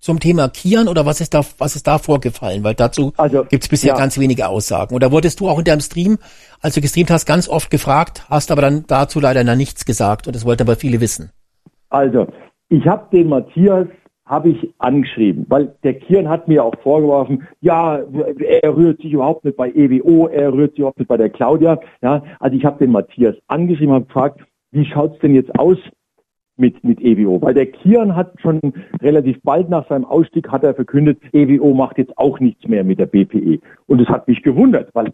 zum 0.00 0.20
Thema 0.20 0.48
Kian 0.48 0.88
oder 0.88 1.04
was 1.04 1.20
ist 1.20 1.34
da 1.34 1.44
was 1.58 1.76
ist 1.76 1.86
da 1.86 1.98
vorgefallen? 1.98 2.64
Weil 2.64 2.74
dazu 2.74 3.12
Also, 3.18 3.44
gibt 3.44 3.64
es 3.64 3.68
bisher 3.68 3.92
ja. 3.92 3.98
ganz 3.98 4.16
wenige 4.18 4.48
Aussagen. 4.48 4.94
Oder 4.94 5.12
wurdest 5.12 5.40
du 5.40 5.48
auch 5.50 5.58
in 5.58 5.64
deinem 5.64 5.80
Stream, 5.80 6.18
als 6.64 6.74
du 6.74 6.80
gestreamt 6.80 7.10
hast, 7.10 7.26
ganz 7.26 7.46
oft 7.46 7.70
gefragt, 7.70 8.24
hast 8.30 8.50
aber 8.50 8.62
dann 8.62 8.84
dazu 8.86 9.20
leider 9.20 9.44
noch 9.44 9.54
nichts 9.54 9.84
gesagt 9.84 10.26
und 10.26 10.34
das 10.34 10.46
wollten 10.46 10.62
aber 10.62 10.76
viele 10.76 10.98
wissen. 11.02 11.30
Also, 11.90 12.26
ich 12.70 12.86
habe 12.86 13.06
den 13.14 13.28
Matthias 13.28 13.86
habe 14.24 14.48
ich 14.48 14.74
angeschrieben, 14.78 15.44
weil 15.50 15.76
der 15.82 15.92
Kian 15.92 16.30
hat 16.30 16.48
mir 16.48 16.64
auch 16.64 16.74
vorgeworfen, 16.82 17.46
ja, 17.60 17.98
er 17.98 18.74
rührt 18.74 19.02
sich 19.02 19.12
überhaupt 19.12 19.44
nicht 19.44 19.58
bei 19.58 19.70
EWO, 19.70 20.28
er 20.28 20.54
rührt 20.54 20.70
sich 20.70 20.78
überhaupt 20.78 20.98
nicht 20.98 21.08
bei 21.08 21.18
der 21.18 21.28
Claudia. 21.28 21.78
Ja, 22.00 22.22
also 22.40 22.56
ich 22.56 22.64
habe 22.64 22.78
den 22.78 22.92
Matthias 22.92 23.36
angeschrieben, 23.46 23.92
habe 23.94 24.06
gefragt, 24.06 24.40
wie 24.70 24.86
schaut's 24.86 25.18
denn 25.18 25.34
jetzt 25.34 25.54
aus 25.58 25.76
mit, 26.56 26.82
mit 26.84 27.00
EWO. 27.00 27.40
Weil 27.42 27.54
der 27.54 27.66
Kian 27.66 28.14
hat 28.14 28.32
schon 28.40 28.60
relativ 29.02 29.40
bald 29.42 29.68
nach 29.68 29.88
seinem 29.88 30.04
Ausstieg 30.04 30.48
hat 30.50 30.64
er 30.64 30.74
verkündet, 30.74 31.18
EWO 31.32 31.74
macht 31.74 31.98
jetzt 31.98 32.16
auch 32.16 32.38
nichts 32.40 32.66
mehr 32.68 32.84
mit 32.84 32.98
der 32.98 33.06
BPE. 33.06 33.58
Und 33.86 34.00
das 34.00 34.08
hat 34.08 34.28
mich 34.28 34.42
gewundert, 34.42 34.90
weil 34.94 35.12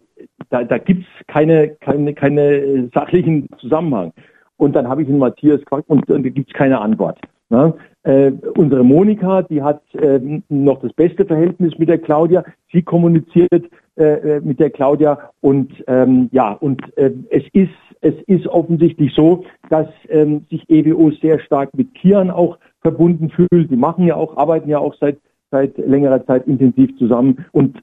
da, 0.49 0.63
da 0.63 0.77
gibt's 0.77 1.07
keine, 1.27 1.69
keine, 1.81 2.13
keine 2.13 2.89
sachlichen 2.93 3.47
Zusammenhang. 3.57 4.13
Und 4.57 4.75
dann 4.75 4.87
habe 4.87 5.01
ich 5.01 5.09
ihn 5.09 5.17
Matthias 5.17 5.59
gefragt 5.61 5.85
und, 5.87 6.09
und 6.09 6.23
da 6.23 6.29
gibt's 6.29 6.53
keine 6.53 6.79
Antwort. 6.79 7.19
Ne? 7.49 7.73
Äh, 8.03 8.31
unsere 8.55 8.83
Monika, 8.83 9.41
die 9.41 9.61
hat 9.61 9.81
äh, 9.95 10.19
noch 10.49 10.81
das 10.81 10.93
beste 10.93 11.25
Verhältnis 11.25 11.77
mit 11.77 11.89
der 11.89 11.97
Claudia. 11.97 12.43
Sie 12.71 12.81
kommuniziert 12.81 13.69
äh, 13.95 14.39
mit 14.41 14.59
der 14.59 14.69
Claudia 14.69 15.31
und 15.41 15.71
ähm, 15.87 16.29
ja, 16.31 16.53
und 16.53 16.81
äh, 16.97 17.11
es 17.29 17.43
ist 17.53 17.69
es 18.01 18.15
ist 18.25 18.47
offensichtlich 18.47 19.13
so, 19.13 19.43
dass 19.69 19.87
ähm, 20.09 20.45
sich 20.49 20.67
EWO 20.69 21.11
sehr 21.11 21.39
stark 21.39 21.69
mit 21.75 21.93
Kian 21.93 22.31
auch 22.31 22.57
verbunden 22.81 23.29
fühlt. 23.29 23.69
Die 23.69 23.75
machen 23.75 24.07
ja 24.07 24.15
auch, 24.15 24.37
arbeiten 24.37 24.69
ja 24.69 24.79
auch 24.79 24.95
seit 24.99 25.19
seit 25.51 25.77
längerer 25.77 26.25
Zeit 26.25 26.47
intensiv 26.47 26.97
zusammen. 26.97 27.45
Und 27.51 27.77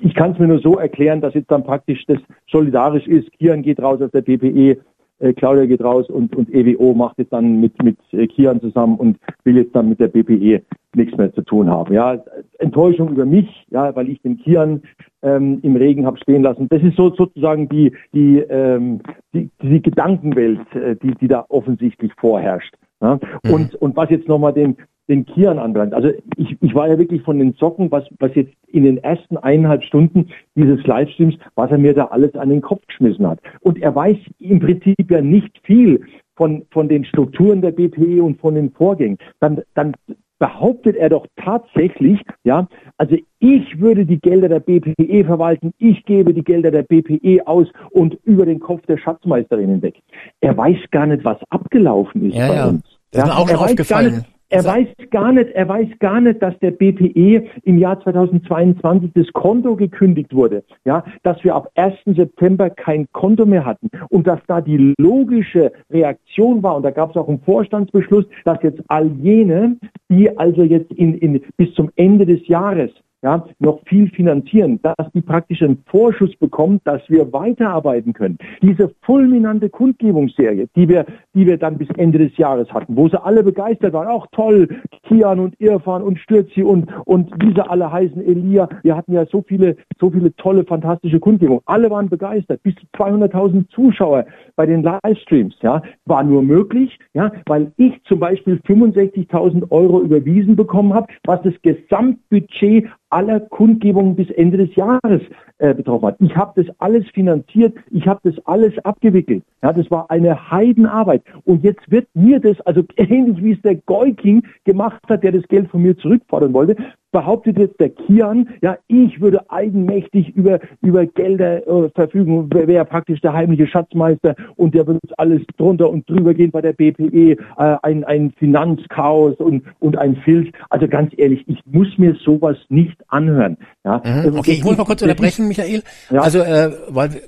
ich 0.00 0.14
kann 0.14 0.32
es 0.32 0.38
mir 0.38 0.48
nur 0.48 0.58
so 0.58 0.78
erklären, 0.78 1.20
dass 1.20 1.34
jetzt 1.34 1.50
dann 1.50 1.64
praktisch 1.64 2.04
das 2.06 2.18
solidarisch 2.50 3.06
ist. 3.06 3.30
Kian 3.38 3.62
geht 3.62 3.80
raus 3.80 4.02
aus 4.02 4.10
der 4.10 4.22
PPE, 4.22 4.78
äh, 5.20 5.32
Claudia 5.32 5.66
geht 5.66 5.82
raus 5.82 6.08
und, 6.10 6.34
und 6.36 6.52
EWO 6.52 6.94
macht 6.94 7.18
jetzt 7.18 7.32
dann 7.32 7.60
mit, 7.60 7.80
mit 7.82 7.98
äh, 8.12 8.26
Kian 8.26 8.60
zusammen 8.60 8.96
und 8.96 9.18
will 9.44 9.56
jetzt 9.56 9.74
dann 9.74 9.88
mit 9.88 10.00
der 10.00 10.08
BPE 10.08 10.62
nichts 10.94 11.16
mehr 11.16 11.32
zu 11.32 11.42
tun 11.42 11.70
haben. 11.70 11.94
Ja, 11.94 12.22
Enttäuschung 12.58 13.10
über 13.10 13.26
mich, 13.26 13.66
ja, 13.70 13.94
weil 13.94 14.08
ich 14.08 14.20
den 14.22 14.38
Kian 14.38 14.82
ähm, 15.22 15.60
im 15.62 15.76
Regen 15.76 16.06
habe 16.06 16.18
stehen 16.18 16.42
lassen. 16.42 16.68
Das 16.68 16.82
ist 16.82 16.96
so 16.96 17.14
sozusagen 17.14 17.68
die, 17.68 17.92
die, 18.12 18.38
ähm, 18.38 19.00
die, 19.32 19.50
die 19.62 19.82
Gedankenwelt, 19.82 20.60
äh, 20.74 20.96
die, 20.96 21.14
die 21.14 21.28
da 21.28 21.44
offensichtlich 21.48 22.12
vorherrscht. 22.18 22.74
Ja? 23.00 23.18
Mhm. 23.44 23.52
Und, 23.52 23.74
und 23.76 23.96
was 23.96 24.10
jetzt 24.10 24.28
nochmal 24.28 24.52
den, 24.52 24.76
den 25.08 25.24
Kian 25.24 25.58
anbelangt. 25.58 25.94
Also 25.94 26.10
ich, 26.36 26.56
ich 26.60 26.74
war 26.74 26.88
ja 26.88 26.98
wirklich 26.98 27.22
von 27.22 27.38
den 27.38 27.54
Socken, 27.54 27.90
was, 27.90 28.04
was 28.18 28.34
jetzt 28.34 28.52
in 28.66 28.84
den 28.84 28.98
ersten 28.98 29.36
eineinhalb 29.38 29.82
Stunden 29.82 30.28
dieses 30.54 30.86
Livestreams, 30.86 31.36
was 31.54 31.70
er 31.70 31.78
mir 31.78 31.94
da 31.94 32.06
alles 32.06 32.34
an 32.34 32.50
den 32.50 32.60
Kopf 32.60 32.86
geschmissen 32.86 33.26
hat. 33.26 33.40
Und 33.60 33.80
er 33.80 33.94
weiß 33.94 34.16
im 34.38 34.60
Prinzip 34.60 35.10
ja 35.10 35.20
nicht 35.20 35.58
viel 35.64 36.04
von, 36.36 36.64
von 36.70 36.88
den 36.88 37.04
Strukturen 37.04 37.62
der 37.62 37.72
BPE 37.72 38.22
und 38.22 38.38
von 38.38 38.54
den 38.54 38.70
Vorgängen. 38.70 39.18
Dann, 39.40 39.62
dann 39.74 39.94
behauptet 40.38 40.96
er 40.96 41.08
doch 41.08 41.26
tatsächlich, 41.36 42.20
ja, 42.44 42.68
also 42.96 43.16
ich 43.40 43.80
würde 43.80 44.06
die 44.06 44.20
Gelder 44.20 44.48
der 44.48 44.60
BPE 44.60 45.24
verwalten, 45.24 45.72
ich 45.78 46.04
gebe 46.04 46.32
die 46.32 46.44
Gelder 46.44 46.70
der 46.70 46.82
BPE 46.82 47.46
aus 47.46 47.68
und 47.90 48.18
über 48.24 48.46
den 48.46 48.60
Kopf 48.60 48.86
der 48.86 48.98
Schatzmeisterin 48.98 49.68
hinweg. 49.68 50.00
Er 50.40 50.56
weiß 50.56 50.78
gar 50.90 51.06
nicht, 51.06 51.24
was 51.24 51.38
abgelaufen 51.50 52.30
ist 52.30 52.36
ja, 52.36 52.48
bei 52.48 52.54
ja. 52.54 52.66
uns. 52.68 52.84
Das 53.10 53.24
ist 53.24 53.28
mir 53.28 53.36
auch 53.38 53.48
schon 53.48 53.58
aufgefallen. 53.58 54.24
Er 54.50 54.64
weiß 54.64 54.88
gar 55.10 55.32
nicht, 55.32 55.50
er 55.50 55.68
weiß 55.68 55.88
gar 55.98 56.22
nicht, 56.22 56.40
dass 56.40 56.58
der 56.60 56.70
BPE 56.70 57.46
im 57.64 57.78
Jahr 57.78 58.00
2022 58.00 59.10
das 59.14 59.30
Konto 59.34 59.76
gekündigt 59.76 60.34
wurde. 60.34 60.64
Ja, 60.86 61.04
dass 61.22 61.44
wir 61.44 61.54
ab 61.54 61.70
1. 61.74 61.94
September 62.06 62.70
kein 62.70 63.06
Konto 63.12 63.44
mehr 63.44 63.66
hatten 63.66 63.90
und 64.08 64.26
dass 64.26 64.40
da 64.46 64.62
die 64.62 64.94
logische 64.98 65.72
Reaktion 65.90 66.62
war 66.62 66.76
und 66.76 66.82
da 66.82 66.90
gab 66.90 67.10
es 67.10 67.16
auch 67.16 67.28
einen 67.28 67.40
Vorstandsbeschluss, 67.40 68.24
dass 68.46 68.62
jetzt 68.62 68.80
all 68.88 69.08
jene, 69.20 69.76
die 70.08 70.36
also 70.38 70.62
jetzt 70.62 70.92
in, 70.92 71.18
in, 71.18 71.42
bis 71.58 71.74
zum 71.74 71.90
Ende 71.96 72.24
des 72.24 72.46
Jahres 72.48 72.90
ja, 73.22 73.44
noch 73.58 73.80
viel 73.86 74.08
finanzieren, 74.10 74.78
dass 74.82 75.10
die 75.12 75.20
praktisch 75.20 75.62
einen 75.62 75.82
Vorschuss 75.86 76.34
bekommen, 76.36 76.80
dass 76.84 77.02
wir 77.08 77.32
weiterarbeiten 77.32 78.12
können. 78.12 78.38
Diese 78.62 78.94
fulminante 79.02 79.68
Kundgebungsserie, 79.68 80.68
die 80.76 80.88
wir, 80.88 81.04
die 81.34 81.46
wir 81.46 81.58
dann 81.58 81.78
bis 81.78 81.88
Ende 81.96 82.18
des 82.18 82.36
Jahres 82.36 82.72
hatten, 82.72 82.96
wo 82.96 83.08
sie 83.08 83.20
alle 83.20 83.42
begeistert 83.42 83.92
waren, 83.92 84.06
auch 84.06 84.26
toll, 84.32 84.68
Kian 85.02 85.40
und 85.40 85.60
Irfan 85.60 86.02
und 86.02 86.18
Stürzi 86.18 86.62
und, 86.62 86.88
und 87.06 87.32
wie 87.42 87.52
sie 87.52 87.68
alle 87.68 87.90
heißen, 87.90 88.24
Elia, 88.24 88.68
wir 88.82 88.96
hatten 88.96 89.12
ja 89.12 89.26
so 89.26 89.42
viele, 89.46 89.76
so 89.98 90.10
viele 90.10 90.34
tolle, 90.36 90.64
fantastische 90.64 91.18
Kundgebungen. 91.18 91.62
Alle 91.66 91.90
waren 91.90 92.08
begeistert, 92.08 92.62
bis 92.62 92.74
zu 92.76 92.86
200.000 92.96 93.68
Zuschauer 93.70 94.26
bei 94.54 94.66
den 94.66 94.82
Livestreams, 94.82 95.56
ja, 95.62 95.82
war 96.04 96.22
nur 96.22 96.42
möglich, 96.42 96.98
ja, 97.14 97.32
weil 97.46 97.72
ich 97.76 98.00
zum 98.04 98.20
Beispiel 98.20 98.60
65.000 98.66 99.70
Euro 99.70 100.02
überwiesen 100.02 100.54
bekommen 100.54 100.94
habe, 100.94 101.08
was 101.24 101.42
das 101.42 101.54
Gesamtbudget 101.62 102.86
aller 103.10 103.40
Kundgebungen 103.40 104.14
bis 104.14 104.30
Ende 104.30 104.58
des 104.58 104.74
Jahres 104.76 105.22
äh, 105.58 105.74
betroffen 105.74 106.08
hat. 106.08 106.16
Ich 106.20 106.36
habe 106.36 106.62
das 106.62 106.74
alles 106.78 107.08
finanziert, 107.10 107.76
ich 107.90 108.06
habe 108.06 108.20
das 108.22 108.34
alles 108.46 108.72
abgewickelt. 108.84 109.42
Ja, 109.62 109.72
das 109.72 109.90
war 109.90 110.10
eine 110.10 110.50
Heidenarbeit. 110.50 111.22
Und 111.44 111.64
jetzt 111.64 111.90
wird 111.90 112.06
mir 112.14 112.40
das, 112.40 112.60
also 112.62 112.82
ähnlich 112.96 113.42
wie 113.42 113.52
es 113.52 113.62
der 113.62 113.76
Goiking 113.76 114.42
gemacht 114.64 115.02
hat, 115.08 115.22
der 115.22 115.32
das 115.32 115.46
Geld 115.48 115.68
von 115.70 115.82
mir 115.82 115.96
zurückfordern 115.96 116.52
wollte, 116.52 116.76
behauptet 117.10 117.58
jetzt 117.58 117.80
der 117.80 117.90
Kian, 117.90 118.48
ja, 118.60 118.76
ich 118.86 119.20
würde 119.20 119.50
eigenmächtig 119.50 120.36
über, 120.36 120.60
über 120.82 121.06
Gelder 121.06 121.66
äh, 121.66 121.90
verfügen, 121.94 122.52
wäre 122.52 122.66
wär 122.66 122.84
praktisch 122.84 123.20
der 123.20 123.32
heimliche 123.32 123.66
Schatzmeister 123.66 124.34
und 124.56 124.74
der 124.74 124.86
würde 124.86 125.00
uns 125.02 125.12
alles 125.16 125.42
drunter 125.56 125.90
und 125.90 126.08
drüber 126.08 126.34
gehen 126.34 126.50
bei 126.50 126.60
der 126.60 126.72
BPE, 126.72 127.32
äh, 127.32 127.36
ein, 127.82 128.04
ein 128.04 128.32
Finanzchaos 128.38 129.36
und, 129.36 129.62
und 129.78 129.96
ein 129.96 130.16
Filz. 130.16 130.48
Also 130.70 130.86
ganz 130.88 131.12
ehrlich, 131.16 131.44
ich 131.46 131.60
muss 131.66 131.88
mir 131.96 132.14
sowas 132.24 132.56
nicht 132.68 132.96
anhören. 133.08 133.56
Ja. 133.84 134.02
Mhm. 134.04 134.38
Okay, 134.38 134.52
ich 134.52 134.64
muss 134.64 134.76
mal 134.76 134.84
kurz 134.84 135.02
unterbrechen, 135.02 135.48
Michael. 135.48 135.82
Ja. 136.10 136.20
Also, 136.20 136.40
äh, 136.40 136.70
weil 136.88 137.22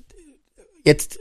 jetzt 0.84 1.18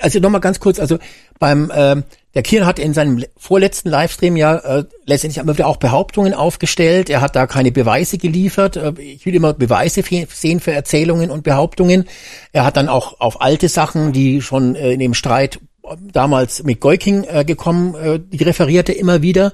also 0.00 0.18
nochmal 0.20 0.40
ganz 0.40 0.60
kurz, 0.60 0.78
also 0.78 0.98
beim 1.38 1.72
ähm, 1.74 2.04
der 2.34 2.42
Kian 2.42 2.66
hat 2.66 2.78
in 2.78 2.94
seinem 2.94 3.24
vorletzten 3.36 3.88
Livestream 3.88 4.36
ja 4.36 4.56
äh, 4.56 4.84
letztendlich 5.06 5.42
immer 5.42 5.54
wieder 5.54 5.66
auch 5.66 5.78
Behauptungen 5.78 6.34
aufgestellt. 6.34 7.10
Er 7.10 7.20
hat 7.20 7.34
da 7.34 7.46
keine 7.46 7.72
Beweise 7.72 8.18
geliefert. 8.18 8.76
Äh, 8.76 8.92
ich 9.00 9.24
will 9.24 9.34
immer 9.34 9.54
Beweise 9.54 10.02
sehen 10.02 10.60
für 10.60 10.72
Erzählungen 10.72 11.30
und 11.30 11.42
Behauptungen. 11.42 12.04
Er 12.52 12.64
hat 12.64 12.76
dann 12.76 12.88
auch 12.88 13.20
auf 13.20 13.40
alte 13.40 13.68
Sachen, 13.68 14.12
die 14.12 14.42
schon 14.42 14.76
äh, 14.76 14.92
in 14.92 15.00
dem 15.00 15.14
Streit 15.14 15.58
damals 16.12 16.62
mit 16.64 16.80
Goiking 16.80 17.24
äh, 17.24 17.44
gekommen, 17.44 17.94
äh, 17.94 18.20
die 18.20 18.42
referierte 18.44 18.92
immer 18.92 19.22
wieder. 19.22 19.52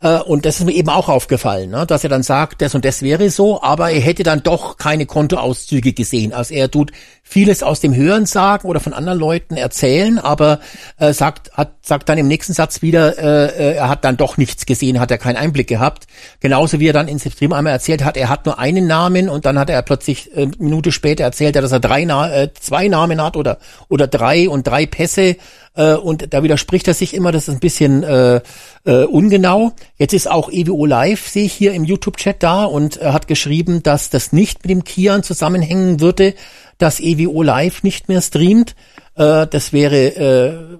Äh, 0.00 0.18
und 0.18 0.44
das 0.44 0.58
ist 0.58 0.66
mir 0.66 0.72
eben 0.72 0.90
auch 0.90 1.08
aufgefallen, 1.08 1.70
ne? 1.70 1.86
dass 1.86 2.04
er 2.04 2.10
dann 2.10 2.22
sagt, 2.22 2.60
das 2.60 2.74
und 2.74 2.84
das 2.84 3.00
wäre 3.00 3.30
so, 3.30 3.62
aber 3.62 3.90
er 3.90 4.00
hätte 4.00 4.24
dann 4.24 4.42
doch 4.42 4.76
keine 4.76 5.06
Kontoauszüge 5.06 5.94
gesehen. 5.94 6.34
Also 6.34 6.54
er 6.54 6.70
tut 6.70 6.92
vieles 7.22 7.62
aus 7.62 7.80
dem 7.80 7.94
Hören 7.94 8.26
sagen 8.26 8.68
oder 8.68 8.78
von 8.78 8.92
anderen 8.92 9.18
Leuten 9.18 9.56
erzählen, 9.56 10.18
aber 10.18 10.60
äh, 10.98 11.12
sagt, 11.12 11.52
hat, 11.54 11.72
sagt 11.80 12.08
dann 12.08 12.18
im 12.18 12.28
nächsten 12.28 12.52
Satz 12.52 12.82
wieder, 12.82 13.18
äh, 13.18 13.46
äh, 13.46 13.76
er 13.76 13.88
hat 13.88 14.04
dann 14.04 14.18
doch 14.18 14.36
nichts 14.36 14.66
gesehen, 14.66 15.00
hat 15.00 15.10
er 15.10 15.18
keinen 15.18 15.36
Einblick 15.36 15.66
gehabt. 15.66 16.06
Genauso 16.40 16.78
wie 16.78 16.88
er 16.88 16.92
dann 16.92 17.08
in 17.08 17.18
Stream 17.18 17.52
einmal 17.52 17.72
erzählt 17.72 18.04
hat, 18.04 18.18
er 18.18 18.28
hat 18.28 18.44
nur 18.44 18.58
einen 18.58 18.86
Namen 18.86 19.30
und 19.30 19.46
dann 19.46 19.58
hat 19.58 19.70
er 19.70 19.80
plötzlich 19.80 20.30
äh, 20.36 20.42
eine 20.42 20.52
Minute 20.58 20.92
später 20.92 21.24
erzählt, 21.24 21.56
dass 21.56 21.72
er 21.72 21.80
drei 21.80 22.04
Na 22.04 22.30
äh, 22.32 22.52
zwei 22.52 22.88
Namen 22.88 23.22
hat 23.22 23.36
oder 23.36 23.58
oder 23.88 24.06
drei 24.06 24.48
und 24.48 24.66
drei 24.66 24.84
Pässe 24.84 25.36
äh, 25.76 25.94
und 25.94 26.32
da 26.32 26.42
widerspricht 26.42 26.88
er 26.88 26.94
sich 26.94 27.14
immer, 27.14 27.32
das 27.32 27.48
ist 27.48 27.54
ein 27.54 27.60
bisschen 27.60 28.02
äh, 28.02 28.40
äh, 28.84 29.04
ungenau. 29.04 29.72
Jetzt 29.98 30.12
ist 30.12 30.30
auch 30.30 30.50
EWO 30.50 30.84
Live, 30.84 31.28
sehe 31.28 31.44
ich 31.44 31.54
hier 31.54 31.72
im 31.72 31.84
YouTube-Chat 31.84 32.42
da 32.42 32.64
und 32.64 32.98
er 32.98 33.12
hat 33.12 33.28
geschrieben, 33.28 33.82
dass 33.82 34.10
das 34.10 34.32
nicht 34.32 34.62
mit 34.62 34.70
dem 34.70 34.84
Kian 34.84 35.22
zusammenhängen 35.22 36.00
würde, 36.00 36.34
dass 36.78 37.00
EWO 37.00 37.42
Live 37.42 37.82
nicht 37.82 38.08
mehr 38.08 38.20
streamt. 38.20 38.74
Äh, 39.14 39.46
das 39.46 39.72
wäre 39.72 39.96
äh, 39.96 40.76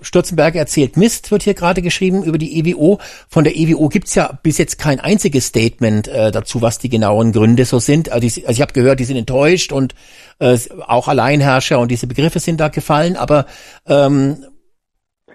Stürzenberger 0.00 0.58
erzählt 0.58 0.96
Mist, 0.96 1.30
wird 1.30 1.42
hier 1.42 1.54
gerade 1.54 1.82
geschrieben 1.82 2.22
über 2.22 2.38
die 2.38 2.58
EWO. 2.58 2.98
Von 3.28 3.44
der 3.44 3.56
EWO 3.56 3.88
gibt's 3.88 4.14
ja 4.14 4.38
bis 4.42 4.58
jetzt 4.58 4.78
kein 4.78 5.00
einziges 5.00 5.46
Statement 5.46 6.08
äh, 6.08 6.30
dazu, 6.30 6.62
was 6.62 6.78
die 6.78 6.88
genauen 6.88 7.32
Gründe 7.32 7.64
so 7.64 7.78
sind. 7.78 8.10
Also, 8.10 8.26
die, 8.26 8.46
also 8.46 8.56
ich 8.58 8.62
habe 8.62 8.72
gehört, 8.72 9.00
die 9.00 9.04
sind 9.04 9.16
enttäuscht 9.16 9.72
und 9.72 9.94
äh, 10.38 10.58
auch 10.86 11.08
Alleinherrscher 11.08 11.78
und 11.78 11.90
diese 11.90 12.06
Begriffe 12.06 12.40
sind 12.40 12.58
da 12.58 12.68
gefallen, 12.68 13.16
aber 13.16 13.46
ähm, 13.86 14.44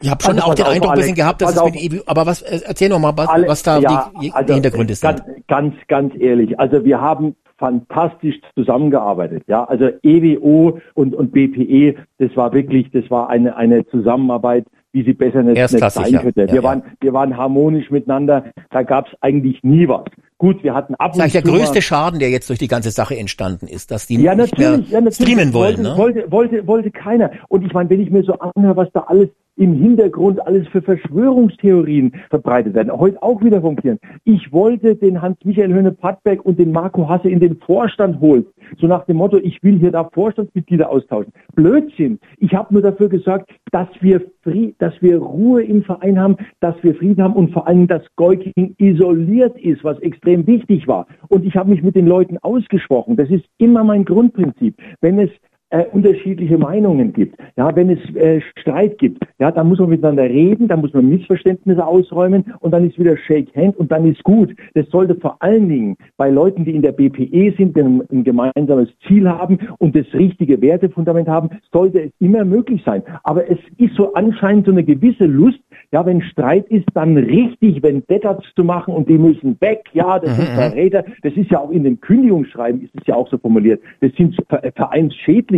ich 0.02 0.10
habe 0.10 0.24
schon 0.24 0.36
also, 0.36 0.48
auch 0.48 0.56
den 0.56 0.66
auf, 0.66 0.72
Eindruck 0.72 0.92
ein 0.92 0.98
bisschen 0.98 1.16
gehabt, 1.16 1.42
dass 1.42 1.56
es 1.56 1.64
mit 1.64 1.76
EWO, 1.76 2.02
aber 2.06 2.26
was 2.26 2.42
erzähl 2.42 2.90
noch 2.90 3.00
mal, 3.00 3.14
was, 3.16 3.28
alle, 3.30 3.48
was 3.48 3.64
da 3.64 3.80
ja, 3.80 4.12
die, 4.16 4.28
die 4.28 4.34
also, 4.34 4.54
Hintergründe 4.54 4.96
sind. 4.96 5.10
Ganz, 5.10 5.24
ganz, 5.48 5.76
ganz 5.88 6.14
ehrlich, 6.20 6.60
also 6.60 6.84
wir 6.84 7.00
haben 7.00 7.36
fantastisch 7.58 8.36
zusammengearbeitet. 8.56 9.44
Ja, 9.48 9.64
also 9.66 9.90
EWO 10.04 10.80
und, 10.96 11.14
und 11.14 11.32
BPE, 11.32 11.96
das 12.18 12.36
war 12.36 12.52
wirklich, 12.54 12.90
das 12.92 13.10
war 13.12 13.30
eine, 13.30 13.56
eine 13.56 13.86
Zusammenarbeit, 13.88 14.66
wie 14.94 15.04
sie 15.04 15.14
besser 15.14 15.44
nicht, 15.44 15.72
nicht 15.72 15.92
sein 15.92 16.20
könnte. 16.20 16.42
Ja, 16.42 16.48
wir, 16.48 16.56
ja. 16.56 16.64
Waren, 16.64 16.84
wir 17.00 17.14
waren 17.14 17.38
harmonisch 17.38 17.90
miteinander, 17.92 18.46
da 18.72 18.84
gab 18.84 19.08
es 19.08 19.14
eigentlich 19.22 19.64
nie 19.64 19.88
was. 19.88 20.06
Gut, 20.38 20.64
wir 20.64 20.74
hatten 20.74 20.96
ab 20.96 21.12
Das 21.14 21.18
ist 21.18 21.22
eigentlich 21.22 21.36
und 21.36 21.46
der 21.46 21.54
zu 21.54 21.60
größte 21.60 21.76
mal- 21.76 21.82
Schaden, 21.82 22.20
der 22.20 22.30
jetzt 22.32 22.50
durch 22.50 22.58
die 22.58 22.68
ganze 22.68 22.90
Sache 22.90 23.16
entstanden 23.16 23.68
ist, 23.68 23.92
dass 23.92 24.08
die 24.08 24.20
ja, 24.20 24.34
nicht 24.34 24.58
mehr 24.58 24.80
ja, 24.90 25.12
streamen 25.12 25.54
wollen. 25.54 25.78
wollte, 25.78 25.82
Ne? 25.84 25.98
wollte, 25.98 26.32
wollte, 26.32 26.68
wollte 26.68 26.92
keiner. 26.92 27.30
Und 27.48 27.64
ich 27.64 27.72
meine, 27.74 27.92
wenn 27.92 28.02
ich 28.02 28.10
mir 28.10 28.24
so 28.24 28.34
anhöre, 28.40 28.76
was 28.76 28.92
da 28.92 29.02
alles 29.02 29.30
im 29.56 29.74
Hintergrund 29.74 30.46
alles 30.46 30.68
für 30.70 30.82
Verschwörungstheorien 30.82 32.14
verbreitet 32.30 32.74
werden, 32.74 32.92
heute 32.92 33.22
auch 33.22 33.44
wieder 33.44 33.62
funktionieren. 33.62 34.00
Ich 34.24 34.52
wollte 34.52 34.96
den 34.96 35.22
Hans-Michael 35.22 35.74
Höhne-Pattberg 35.74 36.46
und 36.46 36.58
den 36.58 36.72
Marco 36.72 37.08
Hasse 37.08 37.30
in 37.30 37.40
den 37.40 37.58
Vorstand 37.58 38.20
holen. 38.20 38.46
So 38.80 38.88
nach 38.88 39.06
dem 39.06 39.18
Motto, 39.18 39.38
ich 39.38 39.62
will 39.64 39.78
hier 39.78 39.92
da 39.92 40.10
Vorstandsmitglieder 40.14 40.90
austauschen. 40.90 41.34
Blödsinn. 41.56 42.20
Ich 42.38 42.54
habe 42.54 42.74
nur 42.74 42.82
dafür 42.82 43.10
gesorgt, 43.10 43.52
dass 43.72 43.88
wir, 44.00 44.22
Frie 44.42 44.76
dass 44.80 44.94
wir 45.02 45.18
Ruhe 45.18 45.64
im 45.64 45.84
Verein 45.84 46.20
haben, 46.20 46.38
dass 46.60 46.76
wir 46.82 46.96
Frieden 46.96 47.24
haben 47.24 47.36
und 47.36 47.52
vor 47.52 47.68
allem, 47.68 47.88
dass 47.88 48.04
Goiking 48.16 48.76
isoliert 48.78 49.58
ist, 49.60 49.84
was 49.84 50.00
extrem 50.00 50.48
wichtig 50.48 50.88
war. 50.88 51.08
Und 51.28 51.46
ich 51.46 51.56
habe 51.56 51.70
mich 51.70 51.84
mit 51.84 51.96
den 51.96 52.08
Leuten 52.08 52.38
ausgesprochen. 52.40 53.16
Das 53.16 53.30
ist 53.30 53.46
immer 53.58 53.84
mein 53.84 54.06
Grundprinzip. 54.06 54.76
Wenn 55.02 55.20
es 55.20 55.30
äh, 55.72 55.86
unterschiedliche 55.92 56.58
Meinungen 56.58 57.14
gibt, 57.14 57.38
ja, 57.58 57.76
wenn 57.76 57.90
es 57.90 58.16
äh, 58.16 58.42
Streit 58.58 58.98
gibt, 58.98 59.24
ja, 59.40 59.52
dann 59.52 59.68
muss 59.68 59.80
man 59.80 59.90
miteinander 59.90 60.24
reden, 60.24 60.68
dann 60.68 60.82
muss 60.82 60.94
man 60.94 61.10
Missverständnisse 61.10 61.86
ausräumen 61.86 62.54
und 62.60 62.72
dann 62.72 62.88
ist 62.88 63.00
wieder 63.00 63.18
Shake 63.18 63.56
Hand 63.56 63.78
und 63.78 63.92
dann 63.92 64.06
ist 64.06 64.24
gut. 64.24 64.54
Das 64.74 64.88
sollte 64.90 65.16
vor 65.16 65.38
allen 65.40 65.70
Dingen 65.70 65.98
bei 66.18 66.30
Leuten, 66.30 66.66
die 66.66 66.76
in 66.76 66.82
der 66.82 66.92
BPE 66.92 67.54
sind, 67.58 67.76
die 67.76 67.82
ein, 67.82 68.04
ein 68.12 68.24
gemeinsames 68.24 68.90
Ziel 69.08 69.28
haben 69.28 69.58
und 69.80 69.96
das 69.96 70.06
richtige 70.14 70.62
Wertefundament 70.62 71.28
haben, 71.28 71.50
sollte 71.72 72.02
es 72.02 72.12
immer 72.20 72.46
möglich 72.46 72.82
sein. 72.86 73.02
Aber 73.24 73.50
es 73.50 73.60
ist 73.78 73.96
so 73.96 74.14
anscheinend 74.14 74.66
so 74.66 74.72
eine 74.72 74.84
gewisse 74.84 75.26
Lust, 75.26 75.60
ja, 75.92 76.06
wenn 76.06 76.22
Streit 76.22 76.68
ist, 76.70 76.86
dann 76.94 77.18
richtig 77.18 77.84
Vendetta 77.84 78.40
zu 78.56 78.64
machen 78.64 78.94
und 78.94 79.10
die 79.10 79.18
müssen 79.18 79.58
weg, 79.60 79.86
ja, 79.94 80.20
das 80.20 80.36
sind 80.36 80.48
Verräter. 80.50 81.04
Das 81.22 81.34
ist 81.34 81.52
ja 81.52 81.60
auch 81.60 81.72
in 81.72 81.84
dem 81.84 82.00
Kündigungsschreiben 82.00 82.82
ist 82.82 82.92
es 82.96 83.08
ja 83.08 83.16
auch 83.16 83.30
so 83.30 83.38
formuliert. 83.38 83.82
Das 84.00 84.12
sind 84.14 84.36
Ver- 84.48 84.72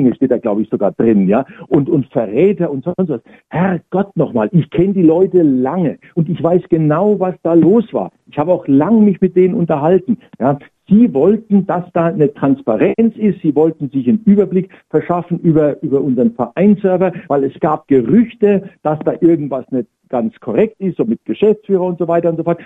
Vereinsschädlinge, 0.04 0.16
steht 0.16 0.32
da 0.32 0.38
glaube 0.38 0.62
ich 0.62 0.70
sogar 0.70 0.92
drin, 0.92 1.28
ja, 1.28 1.46
und 1.68 1.90
und 1.90 2.08
Verräter 2.08 2.72
und 2.72 2.84
sonst 2.84 3.10
was. 3.10 3.22
Herrgott 3.50 4.16
nochmal, 4.16 4.50
ich 4.52 4.70
kenne 4.70 4.94
die 4.94 5.04
Leute 5.04 5.42
lange 5.42 5.98
und 6.16 6.30
ich 6.30 6.42
weiß 6.42 6.64
genau, 6.70 7.20
was 7.20 7.36
da 7.44 7.54
los 7.54 7.86
war. 7.94 8.12
Ich 8.30 8.38
habe 8.38 8.52
auch 8.52 8.68
lang 8.68 9.06
mich 9.06 9.22
mit 9.22 9.36
denen 9.36 9.54
unterhalten, 9.54 10.18
ja. 10.40 10.58
Sie 10.90 11.14
wollten, 11.14 11.66
dass 11.66 11.86
da 11.94 12.08
eine 12.08 12.34
Transparenz 12.34 13.16
ist. 13.16 13.42
Sie 13.42 13.56
wollten 13.56 13.90
sich 13.90 14.06
einen 14.06 14.22
Überblick 14.26 14.70
verschaffen 14.90 15.40
über, 15.40 15.82
über 15.82 16.02
unseren 16.02 16.34
Vereinsserver, 16.34 17.14
weil 17.30 17.46
es 17.46 17.58
gab 17.62 17.88
Gerüchte, 17.88 18.70
dass 18.82 19.00
da 19.06 19.14
irgendwas 19.22 19.64
nicht 19.72 19.88
ganz 20.10 20.38
korrekt 20.42 20.76
ist, 20.82 20.98
so 20.98 21.06
mit 21.06 21.24
Geschäftsführer 21.24 21.86
und 21.86 22.00
so 22.00 22.08
weiter 22.10 22.30
und 22.30 22.36
so 22.36 22.44
fort. 22.44 22.62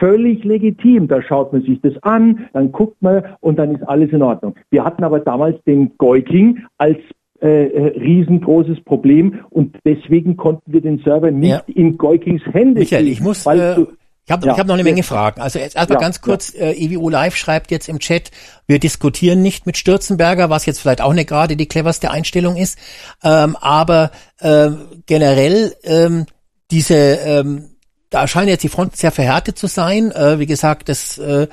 Völlig 0.00 0.42
legitim. 0.44 1.06
Da 1.06 1.22
schaut 1.22 1.52
man 1.52 1.62
sich 1.62 1.80
das 1.82 1.92
an, 2.02 2.48
dann 2.54 2.72
guckt 2.72 3.00
man 3.02 3.22
und 3.40 3.56
dann 3.58 3.76
ist 3.76 3.82
alles 3.86 4.10
in 4.12 4.22
Ordnung. 4.22 4.56
Wir 4.70 4.84
hatten 4.84 5.04
aber 5.04 5.20
damals 5.20 5.62
den 5.64 5.96
Goiking 5.98 6.58
als 6.78 6.96
äh, 7.42 7.66
äh, 7.66 7.98
riesengroßes 7.98 8.82
Problem 8.84 9.40
und 9.50 9.76
deswegen 9.84 10.36
konnten 10.36 10.72
wir 10.72 10.80
den 10.80 10.98
Server 11.04 11.30
nicht 11.30 11.50
Ja. 11.50 11.62
in 11.74 11.96
Goikings 11.96 12.42
Hände 12.52 12.80
Michael, 12.80 13.02
kriegen, 13.04 13.12
ich 13.12 13.20
muss, 13.22 13.46
weil 13.46 13.60
äh, 13.60 13.74
du- 13.76 13.88
ich 14.26 14.30
habe 14.32 14.46
Ja. 14.46 14.52
ich 14.52 14.58
hab 14.58 14.66
noch 14.66 14.74
eine 14.74 14.84
Menge 14.84 15.02
Fragen. 15.02 15.40
Also 15.40 15.58
erstmal 15.58 15.88
Ja, 15.88 15.98
ganz 15.98 16.20
kurz, 16.20 16.54
äh, 16.54 16.72
EWO 16.72 17.08
Live 17.08 17.34
schreibt 17.36 17.70
jetzt 17.70 17.88
im 17.88 17.98
Chat, 17.98 18.30
wir 18.66 18.78
diskutieren 18.78 19.40
nicht 19.42 19.64
mit 19.66 19.76
Stürzenberger, 19.78 20.50
was 20.50 20.66
jetzt 20.66 20.80
vielleicht 20.80 21.00
auch 21.00 21.14
nicht 21.14 21.28
gerade 21.30 21.56
die 21.56 21.66
cleverste 21.66 22.10
Einstellung 22.10 22.56
ist, 22.56 22.78
ähm, 23.24 23.56
aber 23.60 24.10
ähm, 24.42 24.76
generell 25.06 25.72
ähm, 25.84 26.26
diese, 26.70 26.94
ähm, 27.26 27.64
da 28.10 28.26
scheinen 28.28 28.48
jetzt 28.48 28.62
die 28.64 28.68
Fronten 28.68 28.96
sehr 28.96 29.12
verhärtet 29.12 29.56
zu 29.58 29.66
sein. 29.66 30.10
Äh, 30.12 30.38
wie 30.38 30.46
gesagt, 30.46 30.88
das 30.88 31.16
äh, 31.18 31.46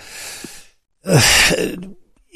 äh, 1.03 1.17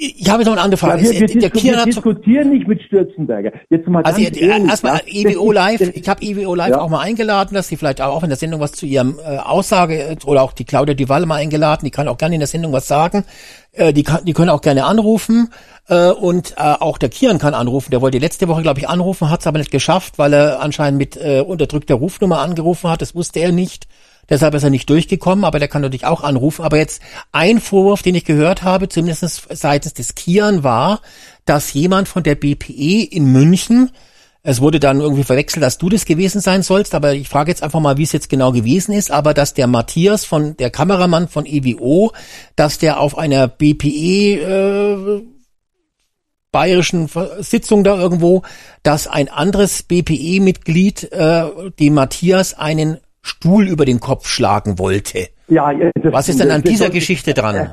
ich 0.04 0.28
habe 0.32 0.40
jetzt 0.42 0.48
noch 0.48 0.54
eine 0.54 0.62
andere 0.64 0.80
Frage. 0.80 1.04
Ja, 1.04 1.12
wir, 1.12 1.20
wir, 1.20 1.28
der 1.28 1.54
wir 1.54 1.86
diskutieren 1.86 2.50
nicht 2.50 2.68
mit 2.68 2.82
Stürzenberger. 2.82 3.52
Jetzt 3.70 3.88
mal 3.88 4.04
also 4.04 4.20
ganz 4.20 4.36
ihr- 4.36 4.50
ehrlich, 4.50 4.68
erstmal 4.70 5.02
ja, 5.06 5.24
das 5.30 5.54
Live, 5.54 5.82
ich 5.96 6.10
habe 6.10 6.24
EWO 6.26 6.56
Live 6.56 6.70
Ja. 6.72 6.82
auch 6.82 6.90
mal 6.90 7.02
eingeladen, 7.02 7.54
dass 7.54 7.68
sie 7.68 7.78
vielleicht 7.78 8.02
auch 8.02 8.24
in 8.24 8.30
der 8.30 8.38
Sendung 8.38 8.60
was 8.62 8.72
zu 8.72 8.88
ihrem 8.88 9.20
äh, 9.20 9.38
Aussage 9.38 10.02
äh, 10.02 10.16
oder 10.26 10.42
auch 10.42 10.54
die 10.54 10.66
Claudia 10.66 10.96
Duval 10.96 11.28
mal 11.28 11.36
eingeladen, 11.36 11.86
die 11.86 11.92
kann 11.92 12.08
auch 12.08 12.18
gerne 12.18 12.34
in 12.34 12.40
der 12.40 12.48
Sendung 12.48 12.72
was 12.74 12.88
sagen. 12.88 13.26
Äh, 13.74 13.94
die, 13.94 14.02
kann, 14.02 14.26
die 14.26 14.34
können 14.34 14.50
auch 14.50 14.62
gerne 14.62 14.86
anrufen 14.86 15.50
äh, 15.88 16.10
und 16.10 16.54
äh, 16.58 16.62
auch 16.62 16.98
der 16.98 17.10
Kian 17.10 17.38
kann 17.38 17.54
anrufen. 17.54 17.92
Der 17.92 18.02
wollte 18.02 18.18
letzte 18.18 18.48
Woche, 18.48 18.64
glaube 18.64 18.80
ich, 18.80 18.90
anrufen, 18.90 19.30
hat 19.30 19.42
es 19.42 19.48
aber 19.48 19.60
nicht 19.60 19.70
geschafft, 19.72 20.18
weil 20.18 20.34
er 20.34 20.62
anscheinend 20.62 20.98
mit 20.98 21.16
äh, 21.16 21.42
unterdrückter 21.42 21.94
Rufnummer 21.96 22.40
angerufen 22.40 22.90
hat. 22.90 23.04
Das 23.04 23.14
wusste 23.14 23.40
er 23.40 23.52
nicht. 23.52 23.88
Deshalb 24.32 24.54
ist 24.54 24.64
er 24.64 24.70
nicht 24.70 24.90
durchgekommen, 24.90 25.44
aber 25.44 25.60
der 25.60 25.68
kann 25.68 25.82
natürlich 25.82 26.06
auch 26.06 26.24
anrufen. 26.24 26.64
Aber 26.64 26.78
jetzt 26.78 27.02
ein 27.34 27.60
Vorwurf, 27.60 28.02
den 28.02 28.16
ich 28.16 28.24
gehört 28.24 28.64
habe, 28.64 28.88
zumindest 28.88 29.46
seitens 29.50 29.94
des 29.94 30.16
Kian, 30.16 30.64
war, 30.64 31.02
dass 31.44 31.74
jemand 31.74 32.08
von 32.08 32.24
der 32.24 32.36
BPE 32.36 33.04
in 33.12 33.26
München, 33.26 33.92
es 34.42 34.62
wurde 34.62 34.80
dann 34.80 35.02
irgendwie 35.02 35.26
verwechselt, 35.26 35.62
dass 35.62 35.78
du 35.78 35.90
das 35.90 36.06
gewesen 36.06 36.40
sein 36.40 36.64
sollst, 36.64 36.96
aber 36.96 37.14
ich 37.14 37.28
frage 37.28 37.52
jetzt 37.52 37.62
einfach 37.62 37.82
mal, 37.82 37.98
wie 37.98 38.04
es 38.04 38.14
jetzt 38.14 38.30
genau 38.30 38.54
gewesen 38.54 38.94
ist, 38.94 39.12
aber 39.12 39.34
dass 39.34 39.54
der 39.54 39.68
Matthias 39.68 40.24
von, 40.24 40.56
der 40.56 40.72
Kameramann 40.72 41.28
von 41.28 41.46
EWO, 41.46 42.14
dass 42.56 42.78
der 42.78 43.02
auf 43.02 43.18
einer 43.18 43.50
BPE, 43.50 44.40
äh, 44.40 45.22
bayerischen 46.54 47.10
Sitzung 47.40 47.84
da 47.84 47.98
irgendwo, 47.98 48.44
dass 48.82 49.08
ein 49.08 49.28
anderes 49.28 49.84
BPE-Mitglied, 49.84 51.12
äh, 51.12 51.72
dem 51.80 51.94
Matthias, 51.96 52.54
einen 52.54 52.98
Stuhl 53.24 53.68
über 53.68 53.86
den 53.86 54.00
Kopf 54.00 54.28
schlagen 54.28 54.80
wollte. 54.80 55.28
Ja, 55.48 55.72
das- 55.74 56.14
Was 56.14 56.30
ist 56.30 56.40
denn 56.40 56.50
an 56.50 56.62
das 56.62 56.72
dieser 56.72 56.86
soll- 56.86 56.94
Geschichte 56.94 57.34
dran? 57.34 57.70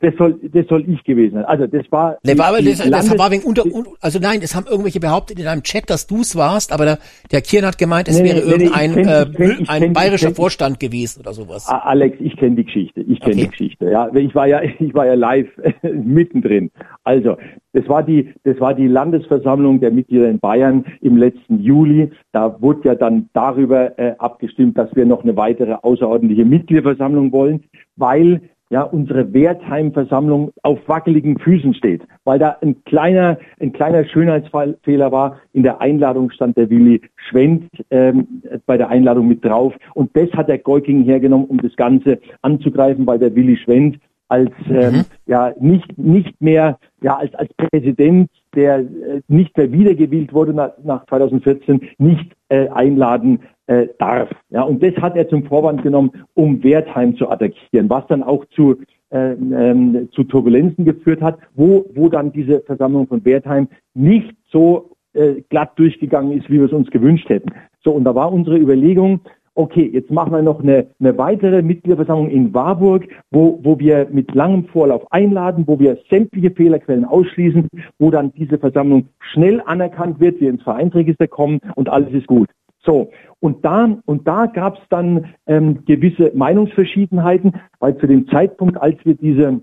Das, 0.00 0.14
soll, 0.16 0.40
das 0.52 0.66
soll 0.68 0.88
ich 0.88 1.04
gewesen 1.04 1.34
sein. 1.34 1.44
Also 1.44 1.66
das 1.66 1.84
war. 1.90 2.16
Nee, 2.24 2.38
war 2.38 2.46
aber 2.46 2.62
das, 2.62 2.78
das 2.78 3.18
war 3.18 3.30
wegen 3.30 3.42
unter, 3.42 3.66
un, 3.66 3.86
also 4.00 4.18
nein, 4.18 4.40
es 4.42 4.54
haben 4.54 4.66
irgendwelche 4.66 4.98
behauptet 4.98 5.38
in 5.38 5.46
einem 5.46 5.62
Chat, 5.62 5.90
dass 5.90 6.06
du 6.06 6.22
es 6.22 6.36
warst, 6.36 6.72
aber 6.72 6.84
der, 6.84 6.98
der 7.30 7.42
Kian 7.42 7.66
hat 7.66 7.76
gemeint, 7.78 8.08
es 8.08 8.18
Nee, 8.18 8.24
wäre 8.30 8.38
nee, 8.46 8.50
irgendein 8.52 8.94
kenn- 8.94 9.06
äh, 9.06 9.26
kenn- 9.36 9.68
ein 9.68 9.82
kenn- 9.82 9.92
bayerischer 9.92 10.34
Vorstand 10.34 10.80
gewesen 10.80 11.20
oder 11.20 11.34
sowas. 11.34 11.68
A- 11.68 11.78
Alex, 11.80 12.16
ich 12.20 12.36
kenne 12.36 12.56
die 12.56 12.64
Geschichte. 12.64 13.00
Ich 13.02 13.20
kenne 13.20 13.32
Okay. 13.34 13.42
die 13.42 13.48
Geschichte. 13.50 13.90
Ja, 13.90 14.08
ich 14.14 14.34
war 14.34 14.46
ja, 14.46 14.62
ich 14.78 14.94
war 14.94 15.06
ja 15.06 15.14
live 15.14 15.48
mittendrin. 15.82 16.70
Also, 17.04 17.36
das 17.72 17.88
war 17.88 18.02
die, 18.02 18.32
das 18.44 18.60
war 18.60 18.74
die 18.74 18.86
Landesversammlung 18.86 19.80
der 19.80 19.90
Mitglieder 19.90 20.28
in 20.28 20.38
Bayern 20.38 20.84
im 21.00 21.16
letzten 21.16 21.60
Juli. 21.60 22.10
Da 22.32 22.60
wurde 22.60 22.88
ja 22.88 22.94
dann 22.94 23.28
darüber 23.32 23.98
äh, 23.98 24.14
abgestimmt, 24.18 24.78
dass 24.78 24.94
wir 24.96 25.06
noch 25.06 25.22
eine 25.22 25.36
weitere 25.36 25.74
außerordentliche 25.74 26.44
Mitgliederversammlung 26.44 27.32
wollen, 27.32 27.64
weil 27.96 28.40
ja 28.70 28.82
unsere 28.82 29.32
Wertheim-Versammlung 29.32 30.50
auf 30.62 30.78
wackeligen 30.86 31.38
Füßen 31.38 31.74
steht, 31.74 32.02
weil 32.24 32.38
da 32.38 32.56
ein 32.60 32.84
kleiner, 32.84 33.38
ein 33.60 33.72
kleiner 33.72 34.04
Schönheitsfehler 34.04 35.10
war. 35.12 35.38
In 35.52 35.62
der 35.62 35.80
Einladung 35.80 36.30
stand 36.30 36.56
der 36.56 36.68
Willi 36.70 37.00
Schwendt 37.16 37.70
ähm, 37.90 38.42
bei 38.66 38.76
der 38.76 38.88
Einladung 38.88 39.28
mit 39.28 39.44
drauf 39.44 39.74
und 39.94 40.14
das 40.16 40.30
hat 40.32 40.48
der 40.48 40.58
Goiking 40.58 41.04
hergenommen, 41.04 41.46
um 41.46 41.58
das 41.58 41.74
Ganze 41.76 42.18
anzugreifen, 42.42 43.06
weil 43.06 43.18
der 43.18 43.34
Willi 43.34 43.56
Schwendt 43.56 43.98
als 44.28 44.50
ähm, 44.68 45.04
ja 45.26 45.52
nicht 45.58 45.96
nicht 45.98 46.40
mehr 46.40 46.78
ja 47.02 47.16
als 47.16 47.34
als 47.34 47.50
Präsident, 47.54 48.30
der 48.54 48.80
äh, 48.80 49.20
nicht 49.28 49.56
mehr 49.56 49.72
wiedergewählt 49.72 50.32
wurde 50.32 50.52
nach, 50.52 50.72
nach 50.84 51.06
2014, 51.06 51.80
nicht 51.98 52.32
äh, 52.48 52.68
einladen 52.68 53.40
äh, 53.66 53.88
darf. 53.98 54.30
Ja, 54.50 54.62
und 54.62 54.82
das 54.82 54.94
hat 54.96 55.16
er 55.16 55.28
zum 55.28 55.44
Vorwand 55.44 55.82
genommen, 55.82 56.10
um 56.34 56.62
Wertheim 56.62 57.16
zu 57.16 57.28
attackieren, 57.30 57.88
was 57.88 58.06
dann 58.08 58.22
auch 58.22 58.44
zu 58.46 58.76
ähm, 59.10 59.54
ähm, 59.56 60.08
zu 60.12 60.24
Turbulenzen 60.24 60.84
geführt 60.84 61.22
hat, 61.22 61.38
wo 61.54 61.86
wo 61.94 62.08
dann 62.08 62.32
diese 62.32 62.60
Versammlung 62.60 63.06
von 63.06 63.24
Wertheim 63.24 63.68
nicht 63.94 64.34
so 64.50 64.90
äh, 65.14 65.42
glatt 65.48 65.78
durchgegangen 65.78 66.38
ist, 66.38 66.50
wie 66.50 66.58
wir 66.58 66.66
es 66.66 66.72
uns 66.72 66.90
gewünscht 66.90 67.28
hätten. 67.30 67.50
So 67.82 67.92
und 67.92 68.04
da 68.04 68.14
war 68.14 68.30
unsere 68.32 68.58
Überlegung, 68.58 69.20
okay, 69.58 69.90
jetzt 69.92 70.10
machen 70.10 70.32
wir 70.32 70.40
noch 70.40 70.60
eine, 70.60 70.86
eine 71.00 71.18
weitere 71.18 71.62
Mitgliederversammlung 71.62 72.30
in 72.30 72.54
Warburg, 72.54 73.08
wo, 73.32 73.58
wo 73.62 73.78
wir 73.78 74.06
mit 74.10 74.32
langem 74.32 74.66
Vorlauf 74.66 75.10
einladen, 75.10 75.64
wo 75.66 75.80
wir 75.80 75.98
sämtliche 76.08 76.52
Fehlerquellen 76.52 77.04
ausschließen, 77.04 77.66
wo 77.98 78.10
dann 78.12 78.32
diese 78.32 78.58
Versammlung 78.58 79.08
schnell 79.18 79.60
anerkannt 79.66 80.20
wird, 80.20 80.40
wir 80.40 80.50
ins 80.50 80.62
Vereinsregister 80.62 81.26
kommen 81.26 81.58
und 81.74 81.88
alles 81.88 82.12
ist 82.12 82.28
gut. 82.28 82.48
So, 82.84 83.10
und 83.40 83.64
da, 83.64 83.98
und 84.06 84.28
da 84.28 84.46
gab 84.46 84.76
es 84.76 84.82
dann 84.90 85.26
ähm, 85.48 85.84
gewisse 85.84 86.30
Meinungsverschiedenheiten, 86.34 87.54
weil 87.80 87.98
zu 87.98 88.06
dem 88.06 88.28
Zeitpunkt, 88.28 88.80
als 88.80 88.96
wir 89.04 89.14
diese 89.14 89.60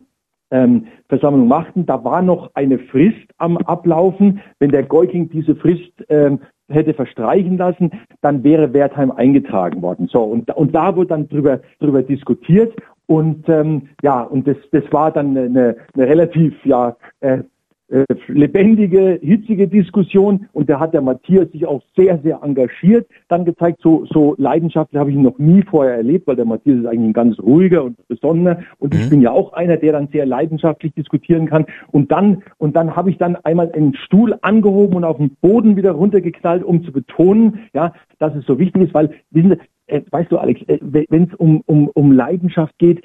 ähm, 0.52 0.88
Versammlung 1.08 1.48
machten, 1.48 1.86
da 1.86 2.04
war 2.04 2.22
noch 2.22 2.52
eine 2.54 2.80
Frist 2.80 3.28
am 3.38 3.58
Ablaufen. 3.58 4.42
Wenn 4.60 4.72
der 4.72 4.84
Goiking 4.84 5.30
diese 5.30 5.56
Frist 5.56 5.92
ähm, 6.10 6.40
hätte 6.70 6.94
verstreichen 6.94 7.58
lassen, 7.58 7.92
dann 8.22 8.44
wäre 8.44 8.74
Wertheim 8.74 9.12
eingetragen 9.12 9.82
worden. 9.82 10.08
So 10.08 10.24
und, 10.24 10.50
und 10.56 10.74
da 10.74 10.96
wurde 10.96 11.10
dann 11.10 11.30
drüber 11.30 11.60
drüber 11.80 12.04
diskutiert 12.04 12.74
und 13.08 13.48
ähm, 13.50 13.90
ja 14.02 14.22
und 14.22 14.48
das 14.48 14.58
das 14.72 14.84
war 14.92 15.12
dann 15.12 15.38
eine, 15.38 15.78
eine 15.94 16.08
relativ 16.08 16.54
ja 16.66 16.96
äh, 17.20 17.40
äh, 17.90 18.04
lebendige, 18.28 19.20
hitzige 19.22 19.68
Diskussion. 19.68 20.48
Und 20.54 20.70
da 20.70 20.80
hat 20.80 20.94
der 20.94 21.02
Matthias 21.02 21.52
sich 21.52 21.66
auch 21.66 21.84
sehr, 21.96 22.18
sehr 22.20 22.40
engagiert 22.42 23.08
dann 23.28 23.46
gezeigt. 23.46 23.80
So, 23.82 24.06
so 24.10 24.36
leidenschaftlich 24.38 25.00
habe 25.00 25.12
ich 25.12 25.16
ihn 25.16 25.22
noch 25.22 25.38
nie 25.38 25.62
vorher 25.62 25.96
erlebt, 25.96 26.26
weil 26.28 26.36
der 26.36 26.46
Matthias 26.46 26.80
ist 26.80 26.86
eigentlich 26.86 27.10
ein 27.10 27.14
ganz 27.14 27.40
ruhiger 27.40 27.84
und 27.84 27.96
besonderer 28.08 28.60
und 28.80 28.96
ich 28.96 29.10
bin 29.10 29.22
ja 29.22 29.32
auch 29.32 29.54
einer, 29.54 29.78
der 29.78 29.94
dann 29.94 30.08
sehr 30.12 30.26
leidenschaftlich 30.26 30.94
diskutieren 30.94 31.48
kann. 31.48 31.66
Und 31.92 32.12
dann, 32.12 32.44
und 32.58 32.76
dann 32.76 32.96
habe 32.96 33.10
ich 33.10 33.18
dann 33.18 33.36
einmal 33.38 33.72
einen 33.72 33.96
Stuhl 33.96 34.36
angehoben 34.42 34.96
und 34.96 35.04
auf 35.04 35.18
den 35.18 35.36
Boden 35.42 35.76
wieder 35.76 35.92
runtergeknallt, 35.92 36.64
um 36.64 36.84
zu 36.84 36.92
betonen, 36.92 37.60
ja, 37.74 37.94
dass 38.20 38.36
es 38.36 38.46
so 38.46 38.58
wichtig 38.58 38.84
ist, 38.84 38.94
weil, 38.94 39.12
wissen 39.32 39.52
Sie, 39.52 39.58
äh, 39.88 40.02
weißt 40.10 40.32
du, 40.32 40.38
Alex, 40.38 40.62
äh, 40.68 40.80
wenn 40.82 41.24
es 41.24 41.36
um, 41.36 41.62
um, 41.66 41.90
um 41.90 42.12
Leidenschaft 42.12 42.78
geht, 42.80 43.04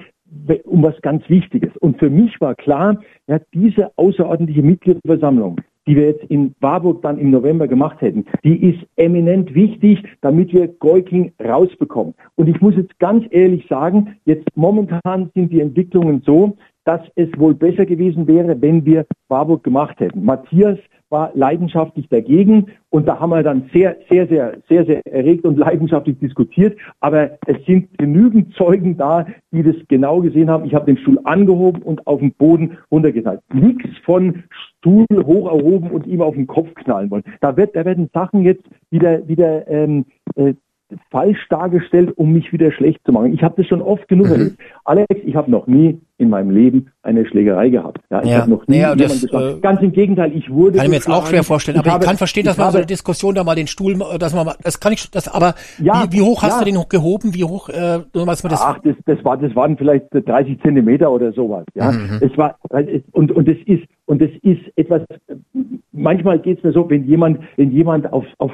um 0.64 0.82
was 0.82 1.00
ganz 1.02 1.28
Wichtiges. 1.28 1.76
Und 1.78 1.98
für 1.98 2.10
mich 2.10 2.40
war 2.40 2.54
klar, 2.54 2.98
ja, 3.26 3.38
diese 3.52 3.90
außerordentliche 3.96 4.62
Mitgliederversammlung, 4.62 5.60
die 5.86 5.96
wir 5.96 6.06
jetzt 6.06 6.24
in 6.24 6.54
Warburg 6.60 7.02
dann 7.02 7.18
im 7.18 7.30
November 7.30 7.66
gemacht 7.66 8.00
hätten, 8.00 8.24
die 8.44 8.70
ist 8.70 8.86
eminent 8.96 9.54
wichtig, 9.54 10.02
damit 10.20 10.52
wir 10.52 10.68
Goiking 10.68 11.32
rausbekommen. 11.42 12.14
Und 12.36 12.48
ich 12.48 12.60
muss 12.60 12.76
jetzt 12.76 12.98
ganz 12.98 13.24
ehrlich 13.30 13.66
sagen, 13.68 14.16
jetzt 14.24 14.46
momentan 14.54 15.30
sind 15.34 15.52
die 15.52 15.60
Entwicklungen 15.60 16.22
so, 16.24 16.56
dass 16.84 17.00
es 17.14 17.28
wohl 17.36 17.54
besser 17.54 17.86
gewesen 17.86 18.26
wäre, 18.26 18.60
wenn 18.60 18.84
wir 18.84 19.06
Warburg 19.28 19.64
gemacht 19.64 20.00
hätten. 20.00 20.24
Matthias 20.24 20.78
war 21.10 21.32
leidenschaftlich 21.34 22.08
dagegen 22.08 22.66
und 22.88 23.06
da 23.06 23.20
haben 23.20 23.30
wir 23.30 23.42
dann 23.42 23.68
sehr, 23.72 23.96
sehr, 24.08 24.26
sehr, 24.28 24.58
sehr, 24.68 24.84
sehr 24.86 25.06
erregt 25.06 25.44
und 25.44 25.58
leidenschaftlich 25.58 26.18
diskutiert. 26.18 26.78
Aber 27.00 27.38
es 27.46 27.64
sind 27.66 27.98
genügend 27.98 28.54
Zeugen 28.54 28.96
da, 28.96 29.26
die 29.52 29.62
das 29.62 29.76
genau 29.88 30.20
gesehen 30.20 30.48
haben. 30.48 30.64
Ich 30.64 30.74
habe 30.74 30.86
den 30.86 30.98
Stuhl 30.98 31.18
angehoben 31.24 31.82
und 31.82 32.06
auf 32.06 32.20
den 32.20 32.32
Boden 32.32 32.78
runtergeknallt. 32.90 33.40
Nichts 33.52 33.90
von 34.04 34.44
Stuhl 34.78 35.06
hoch 35.24 35.50
erhoben 35.50 35.90
und 35.90 36.06
ihm 36.06 36.22
auf 36.22 36.34
den 36.34 36.46
Kopf 36.46 36.72
knallen 36.74 37.10
wollen. 37.10 37.24
Da 37.40 37.56
wird, 37.56 37.76
da 37.76 37.84
werden 37.84 38.08
Sachen 38.14 38.42
jetzt 38.42 38.64
wieder, 38.90 39.26
wieder 39.28 39.68
ähm, 39.68 40.06
äh, 40.36 40.54
falsch 41.10 41.46
dargestellt, 41.48 42.12
um 42.16 42.32
mich 42.32 42.52
wieder 42.52 42.72
schlecht 42.72 43.00
zu 43.04 43.12
machen. 43.12 43.32
Ich 43.32 43.42
habe 43.42 43.54
das 43.56 43.66
schon 43.66 43.82
oft 43.82 44.08
genug 44.08 44.26
mhm. 44.26 44.32
erlebt. 44.32 44.58
Alex, 44.84 45.14
ich 45.24 45.36
habe 45.36 45.50
noch 45.50 45.66
nie 45.66 46.00
in 46.18 46.28
meinem 46.28 46.50
Leben 46.50 46.90
eine 47.02 47.24
Schlägerei 47.26 47.70
gehabt. 47.70 48.00
Ja, 48.10 48.22
ich 48.22 48.30
ja. 48.30 48.40
habe 48.40 48.50
noch 48.50 48.66
nie 48.68 48.78
ja, 48.78 48.94
das, 48.94 49.24
äh, 49.24 49.58
Ganz 49.60 49.80
im 49.80 49.92
Gegenteil, 49.92 50.36
ich 50.36 50.50
wurde. 50.50 50.76
Kann 50.76 50.86
ich 50.86 50.90
mir 50.90 50.96
jetzt 50.96 51.08
auch 51.08 51.26
schwer 51.26 51.44
vorstellen, 51.44 51.78
aber 51.78 51.86
ich, 51.86 51.92
habe, 51.92 52.04
ich 52.04 52.08
kann 52.08 52.18
verstehen, 52.18 52.44
dass 52.44 52.58
man 52.58 52.66
habe, 52.66 52.72
so 52.72 52.78
eine 52.78 52.86
Diskussion 52.86 53.34
da 53.34 53.42
mal 53.42 53.54
den 53.54 53.66
Stuhl, 53.66 53.98
dass 54.18 54.34
man 54.34 54.44
mal, 54.44 54.54
das 54.62 54.80
kann 54.80 54.92
ich, 54.92 55.10
das, 55.10 55.28
aber 55.28 55.54
ja, 55.78 56.04
wie, 56.04 56.18
wie 56.18 56.22
hoch 56.22 56.42
hast 56.42 56.60
ja. 56.60 56.64
du 56.64 56.72
den 56.72 56.84
gehoben? 56.88 57.34
Wie 57.34 57.44
hoch, 57.44 57.68
äh, 57.70 58.00
was 58.12 58.42
man 58.42 58.50
das? 58.50 58.60
Ach, 58.60 58.78
das, 58.84 58.96
das 59.06 59.24
war, 59.24 59.38
das 59.38 59.54
waren 59.54 59.76
vielleicht 59.78 60.06
30 60.12 60.60
Zentimeter 60.60 61.10
oder 61.10 61.32
sowas. 61.32 61.64
Ja, 61.74 61.90
Mhm. 61.90 62.20
es 62.20 62.36
war 62.36 62.56
und 63.12 63.32
und 63.32 63.48
es 63.48 63.58
ist 63.66 63.84
und 64.10 64.20
es 64.20 64.32
ist 64.42 64.60
etwas. 64.74 65.02
Manchmal 65.92 66.40
geht 66.40 66.58
es 66.58 66.64
mir 66.64 66.72
so, 66.72 66.90
wenn 66.90 67.04
jemand, 67.04 67.38
wenn 67.56 67.70
jemand 67.70 68.12
auf 68.12 68.26
auf 68.38 68.52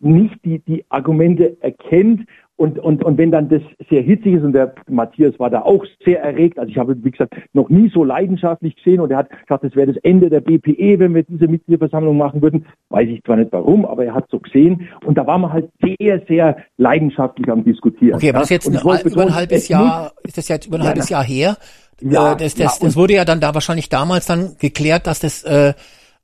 nicht 0.00 0.44
die 0.44 0.58
die 0.58 0.84
Argumente 0.90 1.56
erkennt 1.60 2.26
und, 2.56 2.78
und, 2.78 3.02
und 3.02 3.16
wenn 3.16 3.30
dann 3.30 3.48
das 3.48 3.62
sehr 3.88 4.02
hitzig 4.02 4.34
ist 4.34 4.42
und 4.42 4.52
der 4.52 4.74
Matthias 4.86 5.38
war 5.38 5.48
da 5.48 5.62
auch 5.62 5.82
sehr 6.04 6.22
erregt, 6.22 6.58
also 6.58 6.70
ich 6.70 6.76
habe, 6.76 6.94
wie 7.02 7.10
gesagt, 7.10 7.34
noch 7.54 7.70
nie 7.70 7.88
so 7.88 8.04
leidenschaftlich 8.04 8.76
gesehen 8.76 9.00
und 9.00 9.10
er 9.10 9.16
hat 9.16 9.30
gesagt, 9.30 9.64
es 9.64 9.74
wäre 9.74 9.86
das 9.86 9.96
Ende 10.02 10.28
der 10.28 10.42
BPE, 10.42 10.98
wenn 10.98 11.14
wir 11.14 11.22
diese 11.22 11.48
Mitgliederversammlung 11.48 12.18
machen 12.18 12.42
würden. 12.42 12.66
Weiß 12.90 13.08
ich 13.08 13.24
zwar 13.24 13.36
nicht 13.36 13.52
warum, 13.52 13.86
aber 13.86 14.04
er 14.04 14.14
hat 14.14 14.28
so 14.30 14.38
gesehen 14.38 14.90
und 15.06 15.16
da 15.16 15.26
waren 15.26 15.40
wir 15.40 15.50
halt 15.50 15.70
sehr, 15.80 16.20
sehr 16.28 16.58
leidenschaftlich 16.76 17.48
am 17.48 17.64
Diskutieren. 17.64 18.16
Okay, 18.16 18.28
aber 18.28 18.40
das 18.40 18.50
ist 18.50 18.66
jetzt 18.66 18.68
ein, 18.68 19.10
über 19.10 19.22
ein 19.22 19.34
halbes 19.34 19.62
es 19.62 19.68
Jahr, 19.68 20.12
ist 20.22 20.36
das 20.36 20.48
jetzt 20.48 20.66
über 20.66 20.76
ein 20.76 20.82
Ja, 20.82 20.88
halbes 20.88 21.08
Jahr 21.08 21.24
her? 21.24 21.56
Ja, 22.02 22.32
äh, 22.32 22.36
das, 22.36 22.54
das, 22.54 22.78
ja, 22.80 22.86
das 22.86 22.96
wurde 22.96 23.14
ja 23.14 23.24
dann 23.24 23.40
da 23.40 23.54
wahrscheinlich 23.54 23.88
damals 23.88 24.26
dann 24.26 24.56
geklärt, 24.58 25.06
dass 25.06 25.20
das 25.20 25.42
äh, 25.44 25.74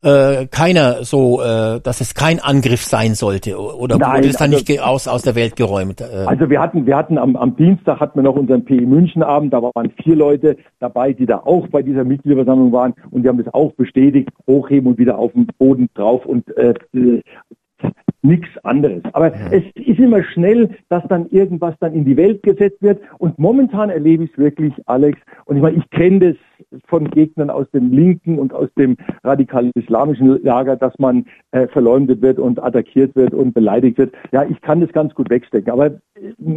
äh, 0.02 0.46
keiner 0.46 1.04
so, 1.04 1.40
äh, 1.42 1.80
dass 1.80 2.00
es 2.00 2.14
kein 2.14 2.38
Angriff 2.38 2.82
sein 2.82 3.14
sollte 3.14 3.58
oder 3.58 3.98
Nein, 3.98 4.18
wurde 4.18 4.28
das 4.28 4.36
dann 4.36 4.52
also- 4.52 4.64
nicht 4.68 4.80
aus 4.80 5.08
aus 5.08 5.22
der 5.22 5.34
Welt 5.34 5.56
geräumt? 5.56 6.00
Äh, 6.00 6.24
Also 6.26 6.48
wir 6.50 6.60
hatten, 6.60 6.86
wir 6.86 6.96
hatten 6.96 7.18
am, 7.18 7.34
am 7.36 7.56
Dienstag 7.56 7.98
hatten 8.00 8.18
wir 8.18 8.22
noch 8.22 8.36
unseren 8.36 8.64
PE 8.64 8.82
München 8.82 9.22
Abend, 9.22 9.52
da 9.52 9.62
waren 9.62 9.90
vier 10.02 10.16
Leute 10.16 10.56
dabei, 10.80 11.12
die 11.12 11.26
da 11.26 11.38
auch 11.38 11.66
bei 11.68 11.82
dieser 11.82 12.04
Mitgliederversammlung 12.04 12.72
waren 12.72 12.94
und 13.10 13.22
die 13.22 13.28
haben 13.28 13.42
das 13.42 13.52
auch 13.52 13.72
bestätigt, 13.72 14.28
hochheben 14.46 14.88
und 14.90 14.98
wieder 14.98 15.18
auf 15.18 15.32
den 15.32 15.46
Boden 15.58 15.88
drauf 15.94 16.26
und 16.26 16.44
äh, 16.56 16.74
äh, 16.94 17.22
nichts 18.22 18.48
anderes. 18.64 19.02
Aber 19.12 19.32
es 19.52 19.62
ist 19.74 19.98
immer 19.98 20.22
schnell, 20.22 20.70
dass 20.88 21.06
dann 21.08 21.28
irgendwas 21.30 21.74
dann 21.80 21.94
in 21.94 22.04
die 22.04 22.16
Welt 22.16 22.42
gesetzt 22.42 22.82
wird. 22.82 23.00
Und 23.18 23.38
momentan 23.38 23.90
erlebe 23.90 24.24
ich 24.24 24.32
es 24.32 24.38
wirklich, 24.38 24.74
Alex, 24.86 25.18
und 25.44 25.56
ich 25.56 25.62
meine, 25.62 25.78
ich 25.78 25.88
kenne 25.90 26.18
das 26.18 26.36
von 26.86 27.10
Gegnern 27.10 27.50
aus 27.50 27.70
dem 27.70 27.92
linken 27.92 28.38
und 28.38 28.52
aus 28.52 28.68
dem 28.78 28.96
radikal-islamischen 29.24 30.42
Lager, 30.42 30.76
dass 30.76 30.98
man 30.98 31.26
äh, 31.50 31.66
verleumdet 31.68 32.22
wird 32.22 32.38
und 32.38 32.62
attackiert 32.62 33.14
wird 33.16 33.34
und 33.34 33.54
beleidigt 33.54 33.98
wird. 33.98 34.14
Ja, 34.32 34.44
ich 34.44 34.60
kann 34.60 34.80
das 34.80 34.92
ganz 34.92 35.14
gut 35.14 35.30
wegstecken, 35.30 35.72
aber 35.72 35.86
äh, 35.86 35.94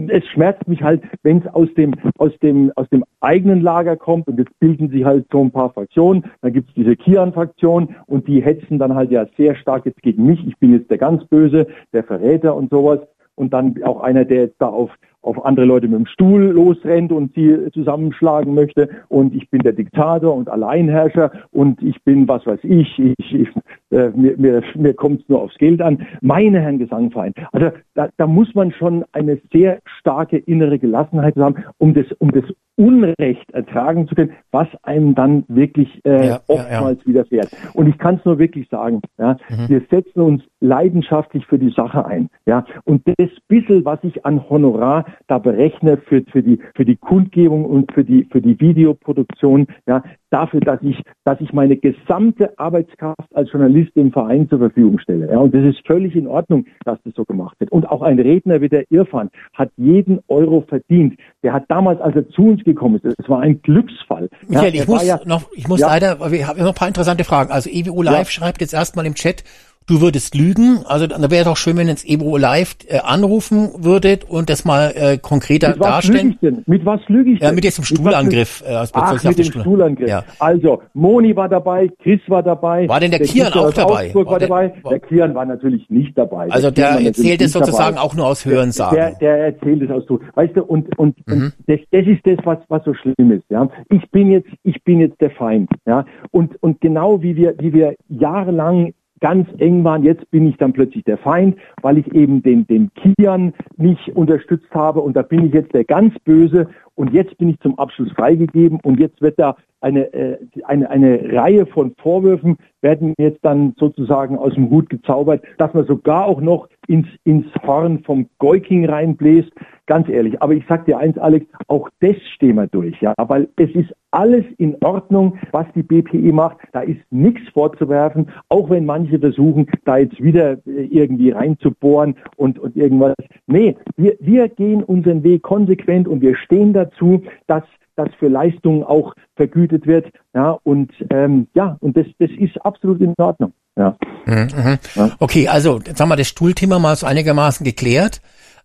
es 0.10 0.26
schmerzt 0.28 0.68
mich 0.68 0.82
halt, 0.82 1.04
wenn 1.24 1.40
es 1.40 1.48
aus 1.48 1.70
dem, 1.76 1.94
aus 2.18 2.32
dem, 2.42 2.72
aus 2.76 2.90
dem 2.90 3.04
eigenen 3.22 3.62
Lager 3.62 3.98
kommt 3.98 4.28
und 4.28 4.40
jetzt 4.40 4.58
bilden 4.60 4.90
sich 4.90 5.06
halt 5.06 5.26
so 5.32 5.42
ein 5.42 5.52
paar 5.52 5.72
Fraktionen, 5.72 6.26
dann 6.42 6.54
gibt 6.54 6.70
es 6.70 6.76
diese 6.76 6.96
Kian-Fraktion 6.96 7.96
und 8.08 8.28
die 8.28 8.42
hetzen 8.42 8.80
dann 8.80 8.96
halt 8.96 9.12
ja 9.12 9.26
sehr 9.38 9.56
stark 9.56 9.86
jetzt 9.86 10.02
gegen 10.02 10.26
mich. 10.26 10.46
Ich 10.48 10.58
bin 10.58 10.74
jetzt 10.74 10.90
der 10.90 10.98
ganz 10.98 11.26
Böse, 11.26 11.68
der 11.94 12.04
Verräter 12.04 12.56
und 12.56 12.70
sowas 12.70 13.00
und 13.36 13.54
dann 13.54 13.82
auch 13.84 14.02
einer, 14.02 14.26
der 14.26 14.42
jetzt 14.44 14.62
da 14.62 14.68
auf, 14.68 14.92
auf 15.22 15.46
andere 15.46 15.66
Leute 15.66 15.88
mit 15.88 16.00
dem 16.00 16.06
Stuhl 16.06 16.44
losrennt 16.44 17.12
und 17.12 17.34
sie 17.34 17.70
zusammenschlagen 17.74 18.54
möchte 18.54 18.90
und 19.10 19.36
ich 19.36 19.50
bin 19.50 19.62
der 19.62 19.74
Diktator 19.74 20.34
und 20.34 20.50
Alleinherrscher 20.50 21.32
und 21.52 21.82
ich 21.82 22.02
bin 22.04 22.28
was 22.28 22.46
weiß 22.46 22.60
ich, 22.64 23.00
ich, 23.00 23.34
ich 23.34 23.50
äh, 23.92 24.10
mir, 24.10 24.38
mir, 24.38 24.64
mir 24.76 24.94
kommt 24.94 25.22
es 25.22 25.30
nur 25.30 25.42
aufs 25.42 25.58
Geld 25.58 25.82
an. 25.82 26.06
Meine 26.22 26.62
Herren 26.62 26.78
Gesangverein. 26.78 27.34
Also 27.52 27.72
da, 27.96 28.10
da 28.18 28.28
muss 28.28 28.54
man 28.54 28.72
schon 28.72 29.04
eine 29.14 29.40
sehr 29.52 29.80
starke 30.00 30.38
innere 30.38 30.78
Gelassenheit 30.80 31.36
haben, 31.36 31.56
um 31.80 31.94
das, 31.94 32.06
um 32.20 32.32
das 32.32 32.44
Unrecht 32.76 33.52
ertragen 33.52 34.08
zu 34.08 34.16
können, 34.16 34.32
was 34.52 34.68
einem 34.84 35.14
dann 35.14 35.44
wirklich 35.48 36.00
äh, 36.06 36.12
Ja, 36.12 36.24
ja, 36.26 36.40
oftmals 36.48 37.06
widerfährt. 37.06 37.50
Und 37.74 37.90
ich 37.90 37.98
kann 37.98 38.16
es 38.16 38.26
nur 38.26 38.40
wirklich 38.40 38.70
sagen, 38.70 39.02
ja, 39.18 39.38
wir 39.68 39.82
setzen 39.90 40.22
uns 40.22 40.44
leidenschaftlich 40.62 41.46
für 41.46 41.60
die 41.60 41.72
Sache 41.72 42.06
ein. 42.06 42.30
Ja, 42.46 42.64
und 42.86 43.02
das 43.06 43.30
bisschen, 43.50 43.84
was 43.84 44.00
ich 44.04 44.26
an 44.26 44.50
Honorar 44.50 45.06
da 45.28 45.38
berechne 45.38 45.98
für, 45.98 46.24
für 46.32 46.44
die 46.44 46.60
für 46.76 46.86
die 46.86 46.96
Kundgebung 46.96 47.66
und 47.66 47.92
für 47.94 48.04
die 48.04 48.28
für 48.32 48.42
die 48.42 48.60
Videoproduktion, 48.60 49.68
ja, 49.88 50.04
dafür, 50.30 50.62
dass 50.62 50.82
ich 50.82 51.02
dass 51.26 51.40
ich 51.42 51.54
meine 51.54 51.78
gesamte 51.78 52.58
Arbeitskraft 52.58 53.34
als 53.34 53.52
Journalist 53.52 53.96
dem 53.96 54.12
Verein 54.12 54.50
zur 54.50 54.60
Verfügung 54.60 55.00
stelle. 55.00 55.30
Ja, 55.32 55.40
und 55.40 55.54
das 55.54 55.64
ist 55.64 55.86
völlig 55.86 56.16
in 56.16 56.28
Ordnung, 56.28 56.66
dass 56.86 57.00
das 57.04 57.14
so 57.16 57.26
gemacht 57.26 57.60
wird. 57.60 57.72
Und 57.72 57.90
auch 57.90 58.02
ein 58.02 58.20
Redner 58.20 58.62
wie 58.62 58.70
der 58.70 58.86
Irfan 58.90 59.30
hat 59.54 59.72
jeden 59.78 60.20
Euro 60.28 60.62
verdient. 60.68 61.20
Der 61.44 61.54
hat 61.54 61.66
damals, 61.68 62.02
als 62.02 62.16
er 62.16 62.30
zu 62.30 62.44
uns 62.44 62.64
gekommen 62.64 63.00
ist, 63.02 63.16
es 63.18 63.30
war 63.30 63.42
ein 63.42 63.62
Glücksfall. 63.62 64.30
Michael, 64.48 64.76
ja, 64.76 64.82
ich 64.82 64.88
muss 64.88 65.08
ja, 65.08 65.20
noch, 65.26 65.44
ich 65.54 65.68
muss 65.68 65.80
ja, 65.80 65.88
leider, 65.88 66.32
wir 66.32 66.48
haben 66.48 66.60
noch 66.60 66.70
ein 66.70 66.74
paar 66.74 66.88
interessante 66.88 67.24
Fragen. 67.24 67.52
Also 67.52 67.70
EWO 67.70 68.02
Live 68.02 68.30
schreibt 68.30 68.62
jetzt 68.62 68.74
erstmal 68.74 69.06
im 69.06 69.16
Chat, 69.16 69.44
du 69.90 70.02
würdest 70.02 70.36
lügen. 70.36 70.80
Also 70.86 71.08
da 71.08 71.32
wäre 71.32 71.46
doch 71.46 71.58
schön, 71.58 71.78
wenn 71.78 71.88
ihr 71.88 71.92
ins 71.92 72.06
EWO 72.06 72.38
Live 72.38 72.76
äh, 72.88 73.00
anrufen 73.00 73.70
würdet 73.80 74.24
und 74.30 74.50
das 74.50 74.66
mal 74.66 74.92
äh, 74.96 75.18
konkreter 75.18 75.70
Mit 75.70 75.80
was 75.80 76.06
lüge 76.08 76.14
darstellen. 76.18 76.30
ich 76.32 76.40
denn? 76.40 76.64
Mit 76.68 76.86
was 76.86 77.02
lüge 77.08 77.32
ich 77.32 77.40
denn? 77.40 77.48
Ja, 77.50 77.54
mit 77.54 77.64
diesem 77.64 77.84
lüge- 77.84 77.96
Stuhlangriff. 77.96 78.64
Äh, 78.68 78.76
aus 78.76 78.92
Ach, 78.94 79.24
mit 79.24 79.38
dem 79.38 79.46
Stuhl- 79.46 79.62
Stuhlangriff. 79.62 80.08
Ja. 80.10 80.24
Also, 80.40 80.82
Moni 80.94 81.36
war 81.36 81.50
dabei, 81.50 81.90
Chris 82.02 82.20
war 82.28 82.44
dabei. 82.44 82.88
War 82.88 83.00
denn 83.00 83.12
der 83.12 83.20
Kian 83.22 83.52
Christian 83.52 83.66
auch 83.66 83.74
dabei? 83.74 84.14
War, 84.14 84.26
War 84.26 84.40
der- 84.40 84.48
dabei. 84.48 84.74
Der 84.90 85.00
Kian 85.00 85.36
war 85.36 85.46
natürlich 85.46 85.90
nicht 85.90 86.18
dabei. 86.18 86.50
Also 86.52 86.72
Kian 86.72 86.74
der 86.76 86.84
war 86.86 86.92
natürlich 86.94 87.08
erzählt 87.18 87.42
es 87.42 87.52
sozusagen 87.54 87.96
dabei. 87.96 88.08
auch 88.08 88.16
nur 88.16 88.28
aus 88.28 88.46
Hörensagen. 88.46 88.96
Der, 88.96 89.12
der 89.16 89.38
erzählt 89.46 89.82
es 89.84 89.90
aus 89.92 90.04
so. 90.08 90.20
Weißt 90.36 90.56
du, 90.56 90.64
und, 90.64 90.98
und, 91.00 91.18
Mhm. 91.28 91.34
und 91.34 91.54
das, 91.68 91.80
das 91.92 92.06
ist 92.06 92.22
das, 92.26 92.38
was, 92.46 92.58
was 92.68 92.84
so 92.86 92.94
schlimm 92.94 93.32
ist, 93.32 93.44
ja. 93.50 93.68
Ich 93.90 94.10
bin 94.12 94.32
jetzt, 94.32 94.50
ich 94.64 94.84
bin 94.84 95.00
jetzt 95.00 95.20
der 95.22 95.32
Feind, 95.32 95.70
ja. 95.86 96.06
Und, 96.32 96.62
und 96.62 96.80
genau 96.82 97.22
wie 97.22 97.36
wir, 97.36 97.56
wie 97.60 97.74
wir 97.74 97.96
jahrelang 98.10 98.94
ganz 99.20 99.48
eng 99.58 99.84
waren, 99.84 100.04
jetzt 100.04 100.30
bin 100.32 100.48
ich 100.48 100.58
dann 100.58 100.74
plötzlich 100.74 101.04
der 101.04 101.18
Feind, 101.18 101.58
weil 101.82 101.98
ich 101.98 102.14
eben 102.14 102.42
den, 102.42 102.66
den 102.68 102.92
Kian 102.94 103.54
nicht 103.78 104.10
unterstützt 104.16 104.74
habe. 104.74 105.02
Und 105.02 105.16
da 105.16 105.22
bin 105.22 105.46
ich 105.46 105.54
jetzt 105.54 105.74
der 105.74 105.84
ganz 105.84 106.18
Böse. 106.20 106.68
Und 106.96 107.14
jetzt 107.14 107.38
bin 107.38 107.50
ich 107.50 107.60
zum 107.60 107.78
Abschluss 107.80 108.12
freigegeben. 108.12 108.80
Und 108.84 109.00
jetzt 109.00 109.22
wird 109.22 109.40
da 109.40 109.56
eine, 109.82 110.14
äh, 110.14 110.38
eine, 110.64 110.90
eine 110.90 111.34
Reihe 111.34 111.66
von 111.66 111.94
Vorwürfen 112.02 112.58
werden 112.82 113.14
jetzt 113.18 113.40
dann 113.44 113.74
sozusagen 113.78 114.38
aus 114.38 114.54
dem 114.54 114.70
Hut 114.70 114.90
gezaubert, 114.90 115.44
dass 115.58 115.74
man 115.74 115.86
sogar 115.86 116.26
auch 116.26 116.42
noch 116.42 116.70
ins, 116.88 117.08
ins 117.24 117.46
Horn 117.66 118.04
vom 118.04 118.28
Goiking 118.40 118.86
reinbläst. 118.86 119.52
Ganz 119.86 120.08
ehrlich, 120.08 120.42
aber 120.42 120.54
ich 120.54 120.64
sag 120.68 120.86
dir 120.86 120.98
eins, 120.98 121.18
Alex, 121.18 121.46
auch 121.68 121.90
das 122.00 122.16
stehen 122.36 122.56
wir 122.56 122.68
durch, 122.68 123.00
ja, 123.02 123.14
weil 123.18 123.50
es 123.58 123.72
ist 123.72 123.94
alles 124.12 124.46
in 124.58 124.76
Ordnung, 124.84 125.38
was 125.52 125.66
die 125.76 125.84
BPE 125.84 126.32
macht. 126.32 126.58
Da 126.74 126.82
ist 126.82 127.00
nichts 127.10 127.42
vorzuwerfen, 127.54 128.30
auch 128.50 128.70
wenn 128.70 128.86
manche 128.86 129.20
versuchen, 129.20 129.68
da 129.86 129.98
jetzt 129.98 130.22
wieder 130.22 130.54
äh, 130.66 130.86
irgendwie 130.90 131.32
reinzubohren 131.32 132.16
und, 132.38 132.60
und 132.60 132.76
irgendwas. 132.76 133.16
Nee, 133.48 133.76
wir, 133.98 134.16
wir 134.20 134.48
gehen 134.50 134.84
unseren 134.84 135.24
Weg 135.24 135.44
konsequent 135.44 136.08
und 136.08 136.22
wir 136.22 136.36
stehen 136.36 136.74
dazu, 136.74 137.24
dass 137.48 137.64
dass 138.00 138.10
für 138.18 138.30
Leistungen 138.30 138.84
auch 138.84 139.14
vergütet 139.36 139.86
wird. 139.86 140.08
Ja, 140.34 140.58
und 140.64 140.92
ähm, 141.10 141.48
ja, 141.54 141.78
und 141.82 141.98
das, 141.98 142.06
das 142.18 142.30
ist 142.40 142.58
absolut 142.66 143.02
in 143.02 143.14
Ordnung. 143.18 143.52
Ja. 143.76 143.98
Mhm, 144.26 144.48
mhm. 144.56 145.12
Okay, 145.20 145.50
also 145.50 145.80
jetzt 145.86 146.00
haben 146.00 146.10
wir 146.10 146.16
das 146.16 146.28
Stuhlthema 146.28 146.80
mal 146.80 146.96
so 146.96 147.06
einigermaßen 147.06 147.66
geklärt. 147.66 148.22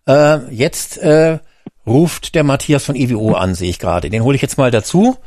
Äh, 0.07 0.37
jetzt 0.53 0.97
äh, 0.99 1.39
ruft 1.85 2.35
der 2.35 2.45
Matthias 2.45 2.85
von 2.85 2.95
EWO 2.95 3.33
an, 3.33 3.55
sehe 3.55 3.69
ich 3.69 3.79
gerade. 3.79 4.09
Den 4.09 4.23
hole 4.23 4.35
ich 4.35 4.41
jetzt 4.41 4.57
mal 4.57 4.71
dazu. 4.71 5.17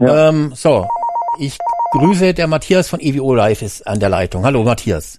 Ähm, 0.00 0.52
so, 0.54 0.86
ich 1.40 1.58
grüße 1.92 2.34
der 2.34 2.46
Matthias 2.46 2.88
von 2.88 3.00
EWO 3.00 3.34
Live 3.34 3.62
ist 3.62 3.86
an 3.88 3.98
der 3.98 4.08
Leitung. 4.08 4.44
Hallo 4.44 4.62
Matthias. 4.62 5.18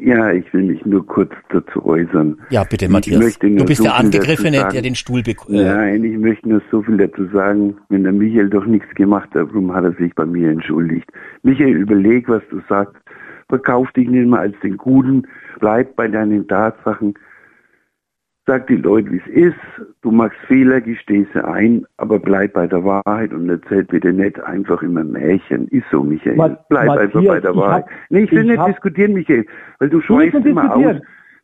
Ja, 0.00 0.30
ich 0.32 0.52
will 0.54 0.62
mich 0.62 0.84
nur 0.86 1.04
kurz 1.04 1.32
dazu 1.48 1.84
äußern. 1.84 2.38
Ja, 2.50 2.62
bitte, 2.62 2.88
Matthias. 2.88 3.38
Du 3.40 3.64
bist 3.64 3.78
so 3.78 3.84
der 3.84 3.96
Angegriffene, 3.96 4.68
der 4.72 4.80
den 4.80 4.94
Stuhl 4.94 5.22
bekommt. 5.24 5.58
Äh, 5.58 5.64
Nein, 5.64 6.04
ich 6.04 6.16
möchte 6.16 6.48
nur 6.48 6.62
so 6.70 6.82
viel 6.82 6.96
dazu 6.96 7.26
sagen. 7.32 7.76
Wenn 7.88 8.04
der 8.04 8.12
Michael 8.12 8.48
doch 8.48 8.64
nichts 8.64 8.88
gemacht 8.94 9.28
hat, 9.34 9.48
warum 9.48 9.74
hat 9.74 9.84
er 9.84 9.92
sich 9.94 10.14
bei 10.14 10.24
mir 10.24 10.50
entschuldigt? 10.50 11.10
Michael, 11.42 11.76
überleg, 11.76 12.28
was 12.28 12.42
du 12.50 12.60
sagst. 12.68 12.94
Verkauf 13.48 13.90
dich 13.92 14.08
nicht 14.08 14.28
mehr 14.28 14.40
als 14.40 14.54
den 14.62 14.76
Guten. 14.76 15.26
Bleib 15.58 15.96
bei 15.96 16.06
deinen 16.06 16.46
Tatsachen. 16.46 17.14
Sag 18.48 18.66
die 18.68 18.76
Leute, 18.76 19.10
wie 19.12 19.18
es 19.18 19.26
ist. 19.52 19.58
Du 20.00 20.10
machst 20.10 20.38
Fehler, 20.46 20.80
gesteh 20.80 21.26
sie 21.34 21.44
ein, 21.44 21.84
aber 21.98 22.18
bleib 22.18 22.54
bei 22.54 22.66
der 22.66 22.82
Wahrheit 22.82 23.30
und 23.34 23.46
erzähl 23.50 23.84
bitte 23.84 24.10
nicht 24.10 24.40
einfach 24.40 24.82
immer 24.82 25.04
Märchen. 25.04 25.68
Ist 25.68 25.84
so, 25.90 26.02
Michael. 26.02 26.36
Ma- 26.36 26.56
bleib 26.70 26.86
Matthias, 26.86 27.04
einfach 27.14 27.24
bei 27.26 27.40
der 27.40 27.50
ich 27.50 27.56
Wahrheit. 27.58 27.84
hab- 27.84 27.90
nee, 28.08 28.20
ich 28.22 28.32
will 28.32 28.38
ich 28.44 28.46
nicht 28.48 28.58
hab- 28.58 28.68
diskutieren, 28.68 29.12
Michael, 29.12 29.44
weil 29.80 29.90
du 29.90 30.00
schweifst 30.00 30.46
immer 30.46 30.74
aus. 30.74 30.96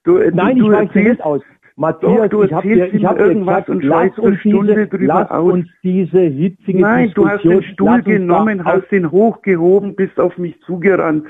Du, 0.04 0.16
äh, 0.16 0.30
Nein, 0.34 0.56
du, 0.56 0.62
ich 0.62 0.66
du 0.68 0.72
weiche 0.72 0.84
erzählst, 0.86 1.08
nicht 1.10 1.22
aus. 1.24 1.42
Matthias, 1.76 2.16
Doch, 2.16 2.28
du 2.30 2.42
ich 2.44 2.52
habe 2.54 2.68
dir, 2.68 2.76
erzählst 2.84 2.94
ich 2.94 3.04
hab 3.04 3.18
irgendwas 3.20 3.66
gesagt, 3.66 3.68
und 3.68 3.84
lass 3.84 4.18
uns, 4.18 4.26
eine 4.26 4.36
Stunde 4.38 4.74
diese, 4.74 4.86
drüber 4.86 5.06
lass 5.20 5.30
aus. 5.30 5.52
uns 5.52 5.66
diese 5.82 6.20
hitzige 6.20 6.80
Nein, 6.80 7.12
du 7.14 7.28
hast 7.28 7.44
Diskussion, 7.44 7.62
den 7.62 7.72
Stuhl 7.74 8.02
genommen, 8.02 8.64
hast 8.64 8.90
den 8.90 9.10
hochgehoben, 9.10 9.94
bist 9.94 10.18
auf 10.18 10.38
mich 10.38 10.58
zugerannt. 10.62 11.26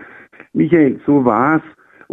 Michael, 0.53 1.01
so 1.05 1.25
war's. 1.25 1.63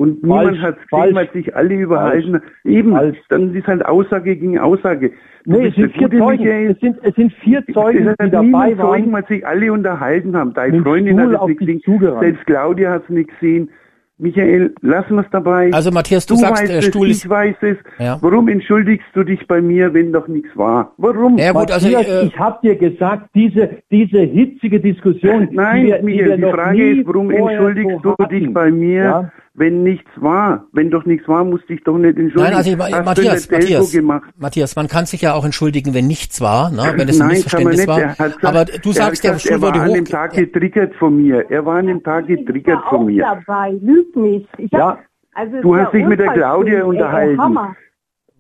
Und 0.02 0.24
niemand 0.24 0.60
hat 0.62 0.78
gesehen, 0.90 1.16
weil 1.16 1.30
sich 1.32 1.56
alle 1.56 1.74
überhalten. 1.76 2.42
Eben, 2.66 2.96
dann 3.30 3.56
ist 3.56 3.68
halt 3.68 3.86
Aussage 3.86 4.36
gegen 4.36 4.58
Aussage. 4.60 5.12
Du 5.46 5.58
Nee, 5.58 5.68
es 5.68 5.76
sind 5.76 5.92
vier 5.94 6.10
Zeugen. 6.10 6.44
Michael. 6.44 6.72
Es 6.72 6.80
sind, 6.80 6.98
es 7.04 7.16
sind 7.16 7.34
vier 7.44 7.64
Zeugen, 7.74 8.08
es 8.08 8.16
die 8.18 8.24
hat 8.24 8.34
dabei 8.34 8.42
niemand 8.46 8.78
waren. 8.78 8.88
Zeugen, 8.90 9.12
weil 9.14 9.26
sich 9.28 9.46
alle 9.48 9.72
unterhalten 9.74 10.36
haben. 10.36 10.54
Deine 10.54 10.78
Mit 10.78 10.84
Freundin 10.84 11.18
Stuhl 11.20 11.34
hat 11.34 11.42
es 11.42 11.48
nicht 11.48 11.60
gesehen. 11.60 11.82
zugerannt. 11.84 12.22
Selbst 12.22 12.46
Claudia 12.46 12.92
hat 12.92 13.04
es 13.04 13.10
nicht 13.10 13.30
gesehen. 13.40 13.70
Michael, 14.18 14.76
lassen 14.82 15.16
wir 15.16 15.22
es 15.22 15.30
dabei. 15.32 15.72
Also, 15.74 15.90
Matthias, 15.90 16.28
du 16.28 16.36
sagst, 16.36 16.62
weißt 16.62 16.72
der 16.72 16.78
es, 16.80 16.86
Stuhl 16.86 17.08
ich 17.08 17.14
ist- 17.24 17.30
weiß 17.30 17.56
es. 17.62 17.78
Ja. 17.98 18.20
Warum 18.22 18.48
entschuldigst 18.50 19.08
du 19.16 19.24
dich 19.24 19.48
bei 19.48 19.62
mir, 19.64 19.92
wenn 19.96 20.12
doch 20.14 20.28
nichts 20.28 20.56
war? 20.56 20.94
Warum? 20.98 21.38
also, 21.40 21.54
Matthias, 21.56 22.08
äh, 22.08 22.26
ich 22.28 22.38
habe 22.38 22.60
dir 22.62 22.76
gesagt, 22.76 23.30
diese, 23.34 23.78
diese 23.90 24.20
hitzige 24.20 24.80
Diskussion, 24.80 25.50
Nein, 25.52 25.86
die 25.86 25.88
wir, 25.88 25.98
die 25.98 26.06
Michael, 26.06 26.28
wir 26.30 26.36
die 26.36 26.42
noch 26.44 26.52
Frage 26.54 26.92
ist, 26.92 27.08
warum 27.08 27.32
entschuldigst 27.32 27.92
so 27.96 28.00
du 28.16 28.24
hatten. 28.24 28.30
dich 28.40 28.54
bei 28.54 28.70
mir, 28.70 29.04
Ja? 29.04 29.32
Wenn 29.54 29.84
nichts 29.84 30.10
war? 30.16 30.66
Wenn 30.72 30.90
doch 30.92 31.06
nichts 31.06 31.28
war, 31.28 31.44
musst 31.44 31.64
du 31.70 31.74
dich 31.74 31.84
doch 31.84 31.98
nicht 31.98 32.18
entschuldigen. 32.18 32.44
Nein, 32.44 32.54
also 32.56 32.72
ich, 32.72 32.78
Matthias, 32.78 33.50
Matthias, 33.52 33.92
gemacht? 33.92 34.30
Matthias, 34.38 34.76
man 34.76 34.88
kann 34.88 35.06
sich 35.06 35.22
ja 35.22 35.34
auch 35.34 35.44
entschuldigen, 35.46 35.94
wenn 35.94 36.08
nichts 36.08 36.40
war, 36.42 36.72
ne? 36.72 36.94
wenn 36.96 37.10
es 37.10 37.20
ein 37.20 37.28
Nein, 37.28 37.44
kann 37.44 37.64
man 37.64 37.72
Missverständnis 37.74 37.78
nicht. 37.80 37.88
war. 37.88 37.98
Hat 38.00 38.18
gesagt, 38.38 38.46
Aber 38.46 38.66
du 38.66 38.90
er 38.90 38.94
sagst, 38.94 38.98
hat 38.98 39.24
der 39.24 39.32
gesagt, 39.34 39.42
Stuhl 39.42 39.52
er 39.52 39.62
war 39.62 39.70
wurde 39.70 39.82
an 39.82 39.90
hoch. 39.90 39.94
dem 39.96 40.06
Tag 40.06 40.34
getriggert 40.34 40.96
von 40.96 41.18
mir. 41.22 41.52
Er 41.52 41.66
war 41.66 41.76
an 41.78 41.88
dem 41.88 42.02
Tag 42.04 42.28
getriggert 42.28 42.78
war 42.84 42.90
von 42.90 43.00
auch 43.02 43.06
mir. 43.06 43.24
dabei, 43.46 43.72
lüg 43.82 44.16
nicht. 44.16 44.48
Ich 44.58 44.72
Ja. 44.72 44.80
hab, 44.92 45.00
also 45.34 45.62
Du 45.62 45.76
hast 45.76 45.94
dich 45.94 46.06
mit 46.06 46.20
der 46.20 46.34
Claudia 46.34 46.74
ey, 46.76 46.80
ey, 46.80 46.84
unterhalten. 46.84 47.42
Hammer. 47.42 47.76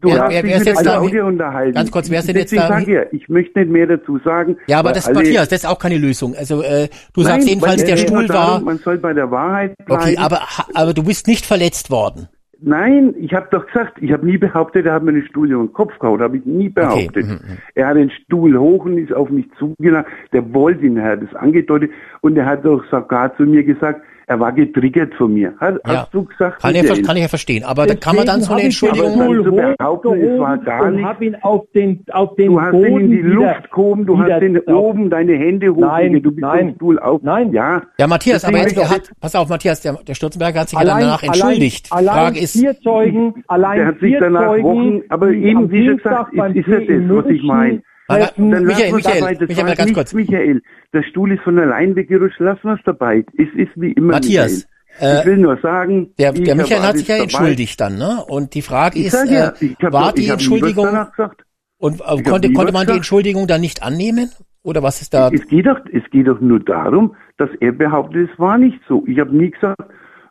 Du 0.01 0.09
Wer- 0.09 0.19
hast 0.19 0.31
wer- 0.31 0.41
dich 0.43 0.57
mit 0.57 0.65
jetzt 0.65 0.85
da- 0.85 0.97
Claudia 0.97 1.23
unterhalten. 1.25 1.73
Ganz 1.75 1.91
kurz, 1.91 2.09
wer 2.09 2.19
ist 2.19 2.27
denn 2.27 2.35
jetzt 2.35 2.55
da- 2.57 2.67
sag 2.67 2.87
ich 3.11 3.29
möchte 3.29 3.59
nicht 3.59 3.71
mehr 3.71 3.85
dazu 3.87 4.17
sagen. 4.25 4.57
Ja, 4.67 4.79
aber 4.79 4.91
das, 4.93 5.11
Matthias, 5.13 5.47
das 5.49 5.59
ist 5.63 5.69
auch 5.69 5.77
keine 5.79 5.97
Lösung. 5.97 6.33
Also 6.35 6.63
äh, 6.63 6.87
du 7.13 7.21
sagst 7.21 7.39
Nein, 7.39 7.47
jedenfalls, 7.47 7.81
weil 7.81 7.87
der 7.87 7.95
geht 7.97 8.07
Stuhl 8.09 8.27
war. 8.29 8.59
Man 8.61 8.77
soll 8.77 8.97
bei 8.97 9.13
der 9.13 9.29
Wahrheit 9.29 9.75
bleiben. 9.85 10.01
Okay, 10.01 10.17
aber 10.17 10.41
aber 10.73 10.93
du 10.93 11.03
bist 11.03 11.27
nicht 11.27 11.45
verletzt 11.45 11.91
worden. 11.91 12.27
Nein, 12.63 13.15
ich 13.17 13.33
habe 13.33 13.47
doch 13.49 13.65
gesagt, 13.65 13.97
ich 14.01 14.11
habe 14.11 14.23
nie 14.25 14.37
behauptet, 14.37 14.85
er 14.85 14.93
hat 14.93 15.03
mir 15.03 15.09
eine 15.11 15.23
Stuhl 15.25 15.51
über 15.51 15.63
den 15.63 15.73
Kopf 15.73 15.97
gehauen, 15.97 16.21
habe 16.21 16.37
ich 16.37 16.45
nie 16.45 16.69
behauptet. 16.69 17.25
mhm, 17.25 17.39
Er 17.73 17.87
hat 17.87 17.97
den 17.97 18.11
Stuhl 18.11 18.55
hoch 18.57 18.85
und 18.85 18.99
ist 18.99 19.11
auf 19.13 19.29
mich 19.31 19.45
zugelangt. 19.57 20.05
Der 20.31 20.53
wollte 20.53 20.85
ihn, 20.85 20.97
er 20.97 21.13
hat 21.13 21.21
es 21.27 21.35
angedeutet 21.35 21.89
und 22.21 22.37
er 22.37 22.45
hat 22.45 22.63
doch 22.63 22.83
sogar 22.91 23.35
zu 23.35 23.43
mir 23.43 23.63
gesagt, 23.63 24.01
er 24.31 24.39
war 24.39 24.51
getriggert 24.53 25.13
von 25.15 25.33
mir. 25.33 25.53
Hat, 25.59 25.75
Ja. 25.85 26.01
Hast 26.03 26.13
du 26.13 26.23
gesagt? 26.23 26.61
Kann 26.61 26.73
ich, 26.73 26.81
Michael? 26.83 27.01
kann 27.03 27.15
ich 27.17 27.21
ja 27.23 27.27
verstehen. 27.27 27.63
Aber 27.65 27.85
da 27.85 27.95
kann 27.95 28.15
man 28.15 28.25
dann 28.25 28.41
so 28.41 28.53
eine 28.53 28.63
Entschuldigung. 28.63 29.17
Dann 29.19 29.43
zu 29.43 29.51
behaupten, 29.51 30.13
es 30.21 30.39
war 30.39 30.55
hochgehoben 30.57 30.65
gar 30.65 30.83
und 30.85 30.95
nichts. 30.95 31.09
hab 31.09 31.21
ihn 31.21 31.35
auf 31.41 31.61
den, 31.75 32.05
auf 32.11 32.35
den 32.35 32.47
Du 32.47 32.61
hast 32.61 32.71
Boden 32.71 32.87
ihn 32.87 32.99
in 33.01 33.11
die 33.11 33.21
Luft 33.21 33.71
gehoben, 33.71 34.05
du 34.05 34.17
hast 34.19 34.41
ihn 34.41 34.57
oben 34.59 35.09
deine 35.09 35.33
Hände 35.33 35.69
hochgelegt, 35.69 35.91
Nein, 36.13 36.23
du 36.23 36.31
bist 36.31 36.41
nein. 36.41 36.59
vom 36.67 36.75
Stuhl 36.75 36.99
auf. 36.99 37.21
Nein. 37.23 37.51
Ja. 37.51 37.81
Ja, 37.97 38.07
Matthias, 38.07 38.45
aber 38.45 38.57
jetzt, 38.59 38.77
er 38.77 38.89
hat, 38.89 39.11
pass 39.19 39.35
auf, 39.35 39.49
Matthias, 39.49 39.81
der, 39.81 39.93
der 40.07 40.13
Stürzenberger 40.13 40.61
hat 40.61 40.69
sich 40.69 40.79
ja 40.79 40.85
Allein, 40.85 40.99
dann 41.01 41.07
danach 41.09 41.23
entschuldigt. 41.23 41.91
Allein, 41.91 42.15
Frage 42.15 42.39
ist, 42.39 42.53
vier 42.53 42.79
Zeugen, 42.79 43.43
allein 43.47 43.77
Der 43.79 43.87
hat 43.87 43.99
sich 43.99 44.09
vier 44.11 44.19
danach 44.21 44.47
Zeugen, 44.47 44.63
Wochen, 44.63 45.01
aber 45.09 45.29
eben, 45.31 45.71
wie 45.71 45.85
gesagt, 45.87 46.33
ist, 46.33 46.37
ja 46.67 46.79
das, 46.79 47.09
was 47.09 47.25
ich 47.27 47.43
meine. 47.43 47.81
Treffen. 48.17 48.51
Dann 48.51 48.65
Michael, 48.65 48.93
Michael, 48.93 49.19
dabei. 49.21 49.33
Das 49.35 49.47
Michael, 49.49 49.75
ganz 49.75 49.93
kurz. 49.93 50.13
Michael, 50.13 50.61
der 50.93 51.03
Stuhl 51.03 51.31
ist 51.33 51.43
von 51.43 51.59
allein 51.59 51.95
weggerutscht, 51.95 52.39
lassen 52.39 52.63
wir 52.63 52.73
es 52.73 52.81
dabei. 52.85 53.25
Es 53.37 53.47
ist 53.55 53.71
wie 53.75 53.91
immer, 53.93 54.13
Matthias, 54.13 54.51
Michael. 54.51 54.67
Ich 54.99 55.01
äh, 55.01 55.25
will 55.25 55.37
nur 55.37 55.57
sagen, 55.57 56.13
der, 56.19 56.33
der 56.33 56.55
Michael 56.55 56.81
hat 56.81 56.97
sich 56.97 57.07
ja 57.07 57.15
dabei. 57.15 57.23
entschuldigt 57.23 57.79
dann, 57.79 57.97
ne? 57.97 58.23
Und 58.27 58.53
die 58.53 58.61
Frage 58.61 58.99
ist, 58.99 59.11
sag 59.11 59.29
ja, 59.29 59.53
äh, 59.61 59.91
war 59.91 60.07
doch- 60.07 60.11
die 60.13 60.27
Entschuldigung 60.27 60.85
danach 60.85 61.11
gesagt. 61.11 61.43
und 61.77 62.01
äh, 62.01 62.21
konnte, 62.23 62.51
konnte 62.51 62.73
man 62.73 62.87
die. 62.87 62.93
Entschuldigung 62.93 63.47
dann 63.47 63.61
nicht 63.61 63.83
annehmen? 63.83 64.29
Oder 64.63 64.83
was 64.83 65.01
ist 65.01 65.13
da? 65.13 65.29
Es 65.29 65.47
geht 65.47 65.65
doch, 65.65 65.79
es 65.91 66.03
geht 66.11 66.27
doch 66.27 66.39
nur 66.39 66.59
darum, 66.59 67.15
dass 67.37 67.49
er 67.61 67.71
behauptet, 67.71 68.29
es 68.31 68.39
war 68.39 68.57
nicht 68.57 68.79
so. 68.87 69.03
Ich 69.07 69.17
habe 69.19 69.35
nie 69.35 69.49
gesagt, 69.49 69.81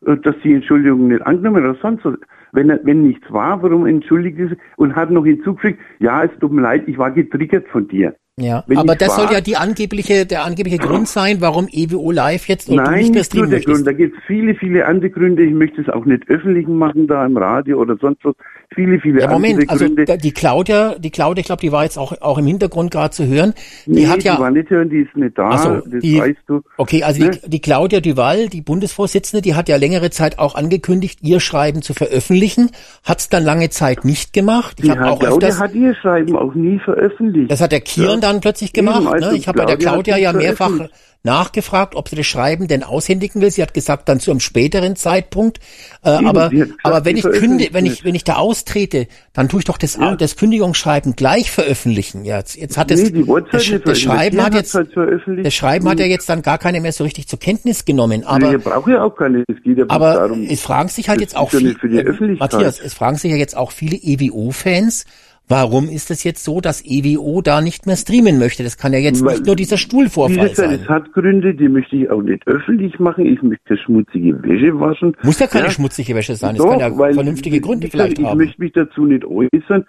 äh, 0.07 0.17
dass 0.19 0.37
die 0.45 0.55
Entschuldigung 0.55 1.09
nicht 1.09 1.23
angenommen 1.23 1.65
oder 1.65 1.77
sonst 1.81 2.05
was. 2.05 2.15
Wenn, 2.53 2.69
wenn 2.85 3.03
nichts 3.03 3.31
war, 3.31 3.63
warum 3.63 3.87
entschuldigt 3.87 4.39
er 4.39 4.49
sich 4.49 4.59
und 4.77 4.97
hat 4.97 5.11
noch 5.11 5.25
hinzugefügt, 5.25 5.79
ja, 5.99 6.25
es 6.25 6.31
tut 6.41 6.53
mir 6.53 6.63
leid, 6.63 6.85
ich 6.87 6.99
war 6.99 7.11
getriggert 7.11 7.69
von 7.69 7.87
dir. 7.89 8.15
Ja, 8.39 8.65
Wenn 8.67 8.79
aber 8.79 8.95
das 8.97 9.17
soll 9.17 9.27
war- 9.27 9.35
ja 9.35 9.41
die 9.43 9.57
angebliche, 9.57 10.25
der 10.25 10.45
angebliche 10.47 10.79
Grund 10.79 11.09
sein, 11.09 11.39
warum 11.41 11.69
EWO 11.71 12.11
Live 12.11 12.49
jetzt 12.49 12.71
und 12.71 12.77
Nein, 12.77 12.85
nicht 12.85 12.93
mehr 12.95 13.01
nicht 13.03 13.15
nur 13.15 13.25
streamen 13.25 13.51
der 13.51 13.59
möchtest. 13.59 13.75
Grund. 13.77 13.87
Da 13.87 13.93
gibt 13.93 14.17
es 14.17 14.23
viele, 14.27 14.55
viele 14.55 14.87
andere 14.87 15.11
Gründe. 15.11 15.43
Ich 15.45 15.53
möchte 15.53 15.83
es 15.83 15.89
auch 15.91 16.07
nicht 16.07 16.27
öffentlich 16.31 16.67
machen, 16.67 17.07
da 17.07 17.27
im 17.27 17.37
Radio 17.37 17.79
oder 17.79 17.97
sonst 18.01 18.25
was. 18.25 18.35
Viele, 18.73 19.01
viele 19.01 19.21
Ja, 19.23 19.29
Moment, 19.31 19.55
andere 19.55 19.69
also 19.69 19.85
Gründe. 19.87 20.05
da- 20.05 20.17
die 20.17 20.31
Claudia, 20.31 20.95
die 20.97 21.11
Claudia, 21.11 21.41
ich 21.41 21.47
glaube, 21.47 21.61
die 21.61 21.73
war 21.73 21.83
jetzt 21.83 21.99
auch, 21.99 22.13
auch 22.21 22.39
im 22.39 22.47
Hintergrund 22.47 22.93
gerade 22.93 23.11
zu 23.11 23.27
hören. 23.27 23.53
Die 23.87 23.91
nee, 23.91 24.07
hat 24.07 24.23
ja, 24.23 24.37
die 24.37 24.41
war 24.43 24.51
nicht 24.53 24.71
hören, 24.71 24.89
die 24.89 24.99
ist 25.01 25.17
nicht 25.17 25.37
da, 25.37 25.59
so, 25.59 25.75
das 25.89 26.01
die- 26.01 26.21
weißt 26.21 26.39
du. 26.47 26.63
okay, 26.77 27.03
also 27.03 27.21
Ne? 27.25 27.31
die, 27.33 27.51
die 27.51 27.61
Claudia 27.61 27.99
Duval, 27.99 28.49
die 28.49 28.61
Bundesvorsitzende, 28.63 29.43
die 29.43 29.57
hat 29.57 29.69
ja 29.69 29.75
längere 29.75 30.11
Zeit 30.11 30.39
auch 30.39 30.55
angekündigt, 30.55 31.19
ihr 31.23 31.41
Schreiben 31.41 31.83
zu 31.83 31.95
veröffentlichen, 31.95 32.71
hat 33.03 33.19
es 33.19 33.29
dann 33.29 33.43
lange 33.43 33.71
Zeit 33.71 34.05
nicht 34.05 34.33
gemacht. 34.33 34.77
Ich 34.79 34.85
Die 34.85 34.91
habe 34.93 35.11
auch 35.11 35.19
Claudia 35.19 35.49
öfters, 35.49 35.61
hat 35.61 35.75
ihr 35.75 35.93
Schreiben 35.97 36.37
auch 36.37 36.55
nie 36.55 36.79
veröffentlicht. 36.79 37.51
das 37.51 37.61
hat 37.61 37.73
der 37.73 37.81
Kieren 37.81 38.21
dann 38.21 38.41
plötzlich 38.41 38.73
gemacht. 38.73 39.01
Eben, 39.03 39.09
also 39.13 39.31
ne? 39.33 39.37
Ich 39.37 39.49
habe 39.49 39.59
bei 39.59 39.65
der 39.65 39.79
Claudia 39.79 40.17
ja 40.17 40.33
mehrfach. 40.33 40.71
Nachgefragt, 41.23 41.95
ob 41.95 42.09
sie 42.09 42.17
das 42.17 42.27
Schreiben 42.27 42.67
denn 42.69 42.83
aushändigen 42.83 43.43
will. 43.43 43.51
Sie 43.51 43.63
hat 43.63 43.75
gesagt, 43.75 44.09
dann 44.09 44.21
zu 44.21 44.31
einem 44.31 44.41
späteren 44.41 44.97
Zeitpunkt. 44.97 45.59
Äh, 46.05 46.17
Eben, 46.17 46.27
aber 46.29 46.51
gesagt, 46.51 46.73
aber 46.83 47.05
wenn 47.05 47.17
ich 47.17 47.23
künde, 47.25 47.39
veröffentlicht 47.39 47.75
wenn 47.75 47.87
ich 47.87 48.05
wenn 48.05 48.15
ich 48.15 48.25
da 48.25 48.37
austrete, 48.37 49.07
dann 49.33 49.49
tue 49.49 49.61
ich 49.61 49.65
doch 49.67 49.77
das, 49.77 49.97
Ja. 49.97 50.17
das 50.17 50.37
Kündigungsschreiben 50.37 51.17
gleich 51.17 51.51
veröffentlichen. 51.51 52.25
Jetzt, 52.25 52.57
jetzt 52.57 52.79
hat 52.79 52.91
es 52.91 53.11
Nee, 53.11 53.25
das, 53.53 53.53
halt 53.53 53.71
nicht 53.73 53.87
das 53.87 54.01
Schreiben 54.01 54.43
hat 54.43 54.55
jetzt 54.55 54.75
halt 54.75 54.91
das 55.45 55.55
Schreiben 55.55 55.89
hat 55.89 56.01
ja 56.01 56.07
jetzt 56.07 56.29
dann 56.29 56.43
gar 56.43 56.59
keine 56.59 56.81
mehr 56.81 56.93
so 56.93 57.05
richtig 57.05 57.29
zur 57.29 57.39
Kenntnis 57.39 57.85
genommen. 57.85 58.25
Aber 58.25 58.51
nee, 58.51 58.57
braucht 58.57 58.89
ja 58.89 59.03
auch 59.03 59.15
keine. 59.15 59.45
Es 59.49 59.63
geht 59.63 59.79
ja 59.79 59.85
aber 59.89 60.15
darum. 60.15 60.47
es 60.49 60.61
fragen 60.63 60.89
sich 60.89 61.09
halt 61.09 61.21
das 61.21 61.33
jetzt 61.33 61.37
auch 61.37 61.51
viele, 61.51 61.71
äh. 61.73 62.37
Matthias, 62.39 62.81
es 62.81 62.95
fragen 62.95 63.17
sich 63.17 63.31
ja 63.31 63.37
jetzt 63.37 63.57
auch 63.57 63.73
viele 63.73 63.97
EWO-Fans, 63.97 65.05
warum 65.51 65.89
ist 65.89 66.11
es 66.11 66.25
jetzt 66.25 66.45
so, 66.45 66.61
dass 66.61 66.83
EWO 66.85 67.43
da 67.43 67.61
nicht 67.61 67.85
mehr 67.87 67.97
streamen 67.97 68.39
möchte? 68.39 68.63
Das 68.63 68.79
kann 68.79 68.93
ja 68.93 68.99
jetzt 69.01 69.23
Weil- 69.25 69.35
nicht 69.35 69.47
nur 69.47 69.57
dieser 69.57 69.77
Stuhlvorfall 69.77 70.49
gesagt, 70.49 70.57
sein. 70.71 70.81
es 70.83 70.89
hat 70.89 71.13
Gründe, 71.13 71.55
die 71.55 71.69
möchte 71.69 71.97
ich 71.97 72.09
auch 72.11 72.23
nicht 72.23 72.47
öffentlich 72.47 72.99
machen. 72.99 73.27
Ich 73.27 73.43
möchte 73.43 73.77
schmutzige 73.77 74.43
Wäsche 74.43 74.79
waschen. 74.81 75.17
Muss 75.23 75.39
ja 75.41 75.47
keine 75.47 75.71
schmutzige 75.71 76.15
Wäsche 76.15 76.37
sein. 76.37 76.53
Es 76.57 76.59
Doch, 76.63 76.71
kann 76.79 76.81
ja 76.81 77.13
vernünftige 77.13 77.61
Gründe 77.61 77.89
vielleicht 77.89 78.19
ich 78.19 78.25
haben. 78.25 78.39
möchte 78.39 78.61
mich 78.63 78.73
dazu 78.73 79.05
nicht 79.05 79.25
äußern. 79.25 79.85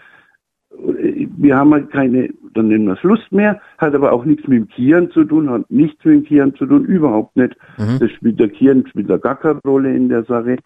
Wir 1.37 1.55
haben 1.57 1.73
halt 1.73 1.91
keine, 1.91 2.29
dann 2.53 2.69
nennen 2.69 2.85
wir 2.85 2.93
es 2.93 3.03
Lust 3.03 3.31
mehr, 3.31 3.59
hat 3.77 3.93
aber 3.93 4.13
auch 4.13 4.23
nichts 4.25 4.47
mit 4.47 4.57
dem 4.57 4.67
Kieren 4.69 5.11
zu 5.11 5.25
tun, 5.25 5.49
hat 5.49 5.69
nichts 5.69 6.03
mit 6.05 6.15
dem 6.15 6.23
Kieren 6.23 6.55
zu 6.55 6.65
tun, 6.65 6.85
überhaupt 6.85 7.35
nicht. 7.35 7.55
Mhm. 7.77 7.99
Das 7.99 8.09
spielt 8.11 8.39
der 8.39 8.49
Kieren 8.49 8.85
spielt 8.87 9.09
da 9.09 9.17
gar 9.17 9.35
keine 9.37 9.59
Rolle 9.65 9.93
in 9.93 10.09
der 10.09 10.23
Sache. 10.23 10.57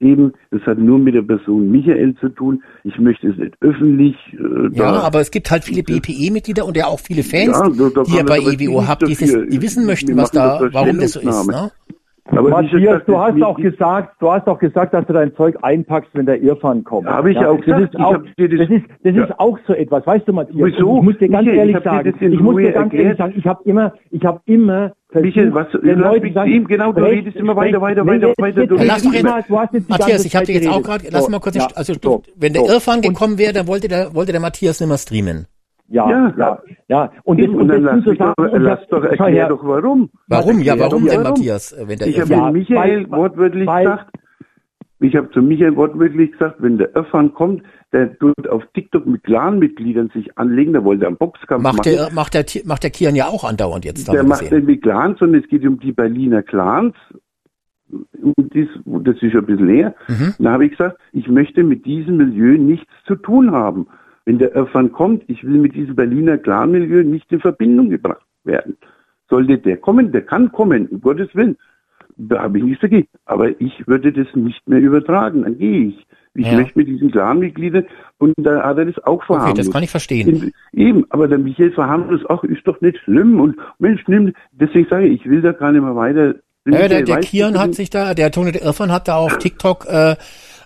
Eben, 0.00 0.32
das 0.50 0.60
hat 0.62 0.78
nur 0.78 0.98
mit 0.98 1.14
der 1.14 1.22
Person 1.22 1.70
Michael 1.70 2.14
zu 2.20 2.28
tun. 2.28 2.62
Ich 2.82 2.98
möchte 2.98 3.28
es 3.28 3.36
nicht 3.38 3.54
öffentlich. 3.60 4.16
Äh, 4.32 4.76
Ja, 4.76 4.90
aber 5.00 5.20
es 5.20 5.30
gibt 5.30 5.50
halt 5.50 5.64
viele 5.64 5.82
BPE-Mitglieder 5.84 6.66
und 6.66 6.76
ja 6.76 6.86
auch 6.86 6.98
viele 7.00 7.22
Fans, 7.22 7.56
Ja, 7.56 7.68
da- 7.68 7.90
da 7.94 8.02
die 8.02 8.16
ihr 8.16 8.24
bei 8.24 8.38
EWO 8.38 8.86
habt, 8.86 9.06
die, 9.06 9.14
die 9.48 9.62
wissen 9.62 9.86
möchten, 9.86 10.16
was 10.16 10.30
da, 10.32 10.68
warum 10.72 10.98
das 10.98 11.12
so 11.12 11.20
ist. 11.20 11.46
Ne? 11.48 11.70
Aber 12.26 12.46
wie 12.46 12.50
Matthias, 12.50 12.80
gesagt, 12.80 13.08
du 13.08 13.12
das 13.12 13.20
hast 13.20 13.42
auch 13.42 13.56
gesagt, 13.56 14.16
du 14.20 14.30
hast 14.32 14.46
auch 14.48 14.58
gesagt, 14.58 14.94
dass 14.94 15.06
du 15.06 15.12
dein 15.12 15.34
Zeug 15.36 15.56
einpackst, 15.60 16.08
wenn 16.14 16.24
der 16.24 16.40
Irrfan 16.40 16.82
kommt. 16.82 17.06
Habe 17.06 17.30
ich 17.32 17.38
auch 17.38 17.56
das 17.56 17.64
gesagt. 17.66 17.82
Ist 17.82 17.94
Ich 17.94 18.00
auch, 18.00 18.12
das- 18.16 18.22
das 18.58 18.70
ist, 18.70 18.84
das 19.04 19.14
Ja. 19.14 19.24
ist 19.24 19.38
auch 19.40 19.58
so 19.66 19.74
etwas, 19.74 20.06
weißt 20.06 20.26
du, 20.26 20.32
Matthias? 20.32 20.70
Wieso? 20.72 20.96
Ich 20.98 21.02
muss 21.02 21.18
dir 21.18 21.28
ganz 21.28 21.44
Michael, 21.46 21.58
ehrlich 21.58 21.70
ich 21.70 21.76
hab 21.76 21.82
dir 21.84 21.90
sagen, 21.90 22.16
das 22.20 22.32
ich 22.32 22.40
muss 22.40 22.56
dir 22.56 22.72
ganz 22.72 22.92
ehrlich 22.94 23.06
erklärt. 23.08 23.18
sagen, 23.18 23.34
ich 23.36 23.46
habe 23.46 23.60
immer, 23.64 23.92
ich 24.10 24.24
habe 24.24 24.40
immer 24.46 24.92
versucht, 25.10 25.24
Michael, 25.36 25.54
was- 25.54 25.70
den 25.72 25.98
Leuten 25.98 26.22
mich 26.24 26.34
sagen, 26.34 26.50
eben, 26.50 26.66
genau, 26.66 26.92
du 26.92 27.00
sprech- 27.02 27.12
redest 27.18 27.36
immer 27.36 27.56
weiter, 27.56 27.80
weiter, 27.82 28.04
nee, 28.04 28.10
weiter, 28.12 28.28
jetzt- 28.28 28.40
weiter, 28.40 28.60
jetzt- 28.62 28.70
du 28.70 28.74
jetzt 28.76 28.86
Lass 28.86 29.04
mal, 29.04 29.14
eben, 29.16 29.28
du 29.48 29.58
hast 29.58 29.74
jetzt 29.74 29.90
Matthias, 29.90 30.24
ich 30.24 30.34
habe 30.36 30.46
dir 30.46 30.54
jetzt 30.54 30.68
auch 30.68 30.82
gerade, 30.82 31.04
lass 31.10 31.28
mal 31.28 31.40
kurz, 31.40 31.56
ja, 31.56 31.68
also 31.74 31.92
wenn 32.36 32.52
der 32.54 32.62
Und- 32.62 32.68
gekommen 33.02 33.36
wäre, 33.38 33.52
dann 33.52 33.66
wollte 33.66 33.88
der, 33.88 34.14
wollte 34.14 34.32
der 34.32 34.40
Matthias 34.40 34.80
nicht 34.80 34.88
mehr 34.88 34.98
streamen. 34.98 35.46
Ja, 35.88 36.10
Ja. 36.10 36.34
ja, 36.38 36.62
ja. 36.88 37.12
Und, 37.24 37.38
Eben, 37.40 37.54
und 37.54 37.62
und 37.62 37.68
dann 37.68 37.82
lass, 37.82 38.04
mich 38.06 38.18
doch, 38.18 38.34
und 38.38 38.62
lass 38.62 38.80
das- 38.80 38.88
doch, 38.88 39.04
erklär 39.04 39.28
her. 39.28 39.48
doch 39.48 39.62
warum. 39.64 40.10
Warum? 40.28 40.60
Ja, 40.60 40.78
warum 40.78 41.06
denn, 41.06 41.22
Matthias, 41.22 41.72
äh, 41.72 41.86
wenn 41.86 41.98
der 41.98 42.08
Ich 42.08 42.20
habe 42.20 42.30
ja, 42.30 42.50
Michael 42.50 43.06
weil- 43.10 43.18
wortwörtlich 43.18 43.66
weil- 43.66 43.84
gesagt, 43.84 44.10
ich 45.00 45.14
habe 45.16 45.30
zu 45.32 45.42
Michael 45.42 45.76
wortwörtlich 45.76 46.32
gesagt, 46.32 46.56
wenn 46.60 46.78
der 46.78 46.94
Irrfan 46.96 47.34
kommt, 47.34 47.62
der 47.92 48.18
tut 48.18 48.48
auf 48.48 48.62
TikTok 48.72 49.06
mit 49.06 49.22
Clan-Mitgliedern 49.24 50.10
sich 50.14 50.36
anlegen, 50.38 50.72
der 50.72 50.84
wollte 50.84 51.06
einen 51.06 51.16
Boxkampf 51.18 51.62
Macht 51.62 51.76
machen. 51.76 51.92
der, 51.92 52.10
macht 52.12 52.34
der, 52.34 52.44
macht 52.64 52.82
der 52.82 52.90
Kian 52.90 53.14
ja 53.14 53.26
auch 53.26 53.44
andauernd 53.44 53.84
jetzt. 53.84 54.08
der 54.10 54.24
macht 54.24 54.50
nicht 54.50 54.64
mit 54.66 54.82
Clans, 54.82 55.18
sondern 55.18 55.42
es 55.42 55.48
geht 55.48 55.66
um 55.66 55.78
die 55.78 55.92
Berliner 55.92 56.42
Clans. 56.42 56.94
Und 57.90 58.34
das, 58.54 58.66
das 59.04 59.22
ist 59.22 59.34
ein 59.36 59.44
bisschen 59.46 59.66
leer. 59.66 59.94
Mhm. 60.08 60.34
Da 60.38 60.52
habe 60.52 60.64
ich 60.64 60.72
gesagt, 60.72 60.98
ich 61.12 61.28
möchte 61.28 61.62
mit 61.62 61.84
diesem 61.84 62.16
Milieu 62.16 62.56
nichts 62.58 62.90
zu 63.06 63.14
tun 63.14 63.52
haben. 63.52 63.86
Wenn 64.26 64.38
der 64.38 64.54
Irfan 64.54 64.90
kommt, 64.92 65.22
ich 65.28 65.44
will 65.44 65.58
mit 65.58 65.74
diesem 65.74 65.94
Berliner 65.96 66.38
Clan-Milieu 66.38 67.02
nicht 67.02 67.30
in 67.30 67.40
Verbindung 67.40 67.90
gebracht 67.90 68.24
werden. 68.44 68.76
Sollte 69.28 69.58
der 69.58 69.76
kommen, 69.76 70.12
der 70.12 70.22
kann 70.22 70.50
kommen, 70.52 70.86
um 70.88 71.00
Gottes 71.00 71.28
Willen. 71.34 71.56
Da 72.16 72.42
habe 72.42 72.58
ich 72.58 72.64
nichts 72.64 72.80
dagegen. 72.80 73.08
Aber 73.26 73.60
ich 73.60 73.86
würde 73.86 74.12
das 74.12 74.28
nicht 74.34 74.66
mehr 74.68 74.80
übertragen. 74.80 75.42
Dann 75.42 75.58
gehe 75.58 75.88
ich. 75.88 76.06
Ich 76.36 76.46
Ja. 76.46 76.54
möchte 76.54 76.78
mit 76.78 76.88
diesen 76.88 77.10
Clan-Mitgliedern 77.12 77.84
und 78.18 78.34
da 78.36 78.64
hat 78.64 78.78
er 78.78 78.86
das 78.86 78.98
auch 79.04 79.14
Okay, 79.18 79.26
verharmlost. 79.26 79.58
das 79.60 79.70
kann 79.70 79.82
ich 79.84 79.90
verstehen. 79.90 80.52
Eben, 80.72 81.04
aber 81.10 81.28
der 81.28 81.38
Michael 81.38 81.70
verharmlost, 81.72 82.24
ach, 82.28 82.42
ist 82.44 82.66
doch 82.66 82.80
nicht 82.80 82.98
schlimm 83.04 83.38
und 83.40 83.56
Mensch, 83.78 84.02
nimm, 84.08 84.32
deswegen 84.52 84.88
sage 84.88 85.06
ich, 85.06 85.20
ich 85.20 85.30
will 85.30 85.42
da 85.42 85.52
gar 85.52 85.70
nicht 85.70 85.82
mehr 85.82 85.94
weiter. 85.94 86.34
Ja, 86.66 86.88
der, 86.88 87.02
der 87.02 87.18
Kian 87.20 87.58
hat 87.58 87.74
sich 87.74 87.88
da, 87.90 88.14
der 88.14 88.32
Tone 88.32 88.50
der 88.50 88.62
Irrfan 88.62 88.90
hat 88.90 89.06
da 89.06 89.16
auf 89.16 89.36
TikTok 89.38 89.86
äh, 89.86 90.16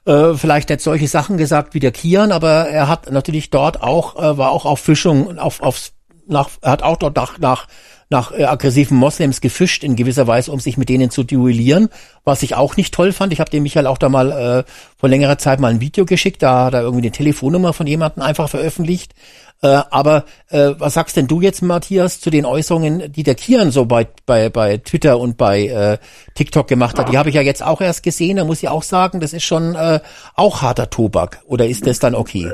äh, 0.08 0.34
vielleicht 0.34 0.70
nicht 0.70 0.80
solche 0.80 1.06
Sachen 1.06 1.36
gesagt 1.36 1.74
wie 1.74 1.80
der 1.80 1.92
Kian, 1.92 2.32
aber 2.32 2.68
er 2.68 2.88
hat 2.88 3.10
natürlich 3.10 3.50
dort 3.50 3.82
auch, 3.82 4.16
äh, 4.16 4.38
war 4.38 4.50
auch 4.50 4.64
auf 4.64 4.80
Fischung, 4.80 5.38
auf, 5.38 5.60
auf, 5.60 5.92
nach, 6.26 6.48
er 6.62 6.72
hat 6.72 6.82
auch 6.82 6.96
dort 6.96 7.14
nach, 7.14 7.38
nach, 7.38 7.66
nach 8.08 8.32
äh, 8.32 8.44
aggressiven 8.44 8.96
Moslems 8.96 9.42
gefischt 9.42 9.84
in 9.84 9.96
gewisser 9.96 10.26
Weise, 10.26 10.50
um 10.50 10.60
sich 10.60 10.78
mit 10.78 10.88
denen 10.88 11.10
zu 11.10 11.24
duellieren, 11.24 11.90
was 12.24 12.42
ich 12.42 12.54
auch 12.54 12.76
nicht 12.76 12.94
toll 12.94 13.12
fand. 13.12 13.34
Ich 13.34 13.40
habe 13.40 13.50
dem 13.50 13.62
Michael 13.62 13.86
auch 13.86 13.98
da 13.98 14.08
mal 14.08 14.32
äh, 14.32 14.70
vor 14.96 15.10
längerer 15.10 15.36
Zeit 15.36 15.60
mal 15.60 15.70
ein 15.70 15.82
Video 15.82 16.06
geschickt, 16.06 16.42
da 16.42 16.64
hat 16.64 16.74
er 16.74 16.82
irgendwie 16.82 17.02
die 17.02 17.10
Telefonnummer 17.10 17.74
von 17.74 17.86
jemandem 17.86 18.22
einfach 18.22 18.48
veröffentlicht. 18.48 19.14
Äh, 19.62 19.80
aber 19.90 20.24
äh, 20.50 20.70
was 20.78 20.94
sagst 20.94 21.16
denn 21.16 21.26
du 21.26 21.40
jetzt, 21.40 21.62
Matthias, 21.62 22.20
zu 22.20 22.30
den 22.30 22.44
Äußerungen, 22.44 23.10
die 23.12 23.24
der 23.24 23.34
Kian 23.34 23.70
so 23.70 23.86
bei, 23.86 24.06
bei, 24.24 24.50
bei 24.50 24.76
Twitter 24.76 25.18
und 25.18 25.36
bei 25.36 25.66
äh, 25.66 25.98
TikTok 26.34 26.68
gemacht 26.68 26.98
hat? 26.98 27.10
Die 27.12 27.18
habe 27.18 27.28
ich 27.28 27.34
ja 27.34 27.42
jetzt 27.42 27.66
auch 27.66 27.80
erst 27.80 28.02
gesehen. 28.04 28.36
Da 28.36 28.44
muss 28.44 28.62
ich 28.62 28.68
auch 28.68 28.84
sagen, 28.84 29.20
das 29.20 29.32
ist 29.32 29.44
schon 29.44 29.74
äh, 29.74 29.98
auch 30.36 30.62
harter 30.62 30.90
Tobak. 30.90 31.38
Oder 31.46 31.66
ist 31.66 31.86
das 31.86 31.98
dann 31.98 32.14
okay? 32.14 32.46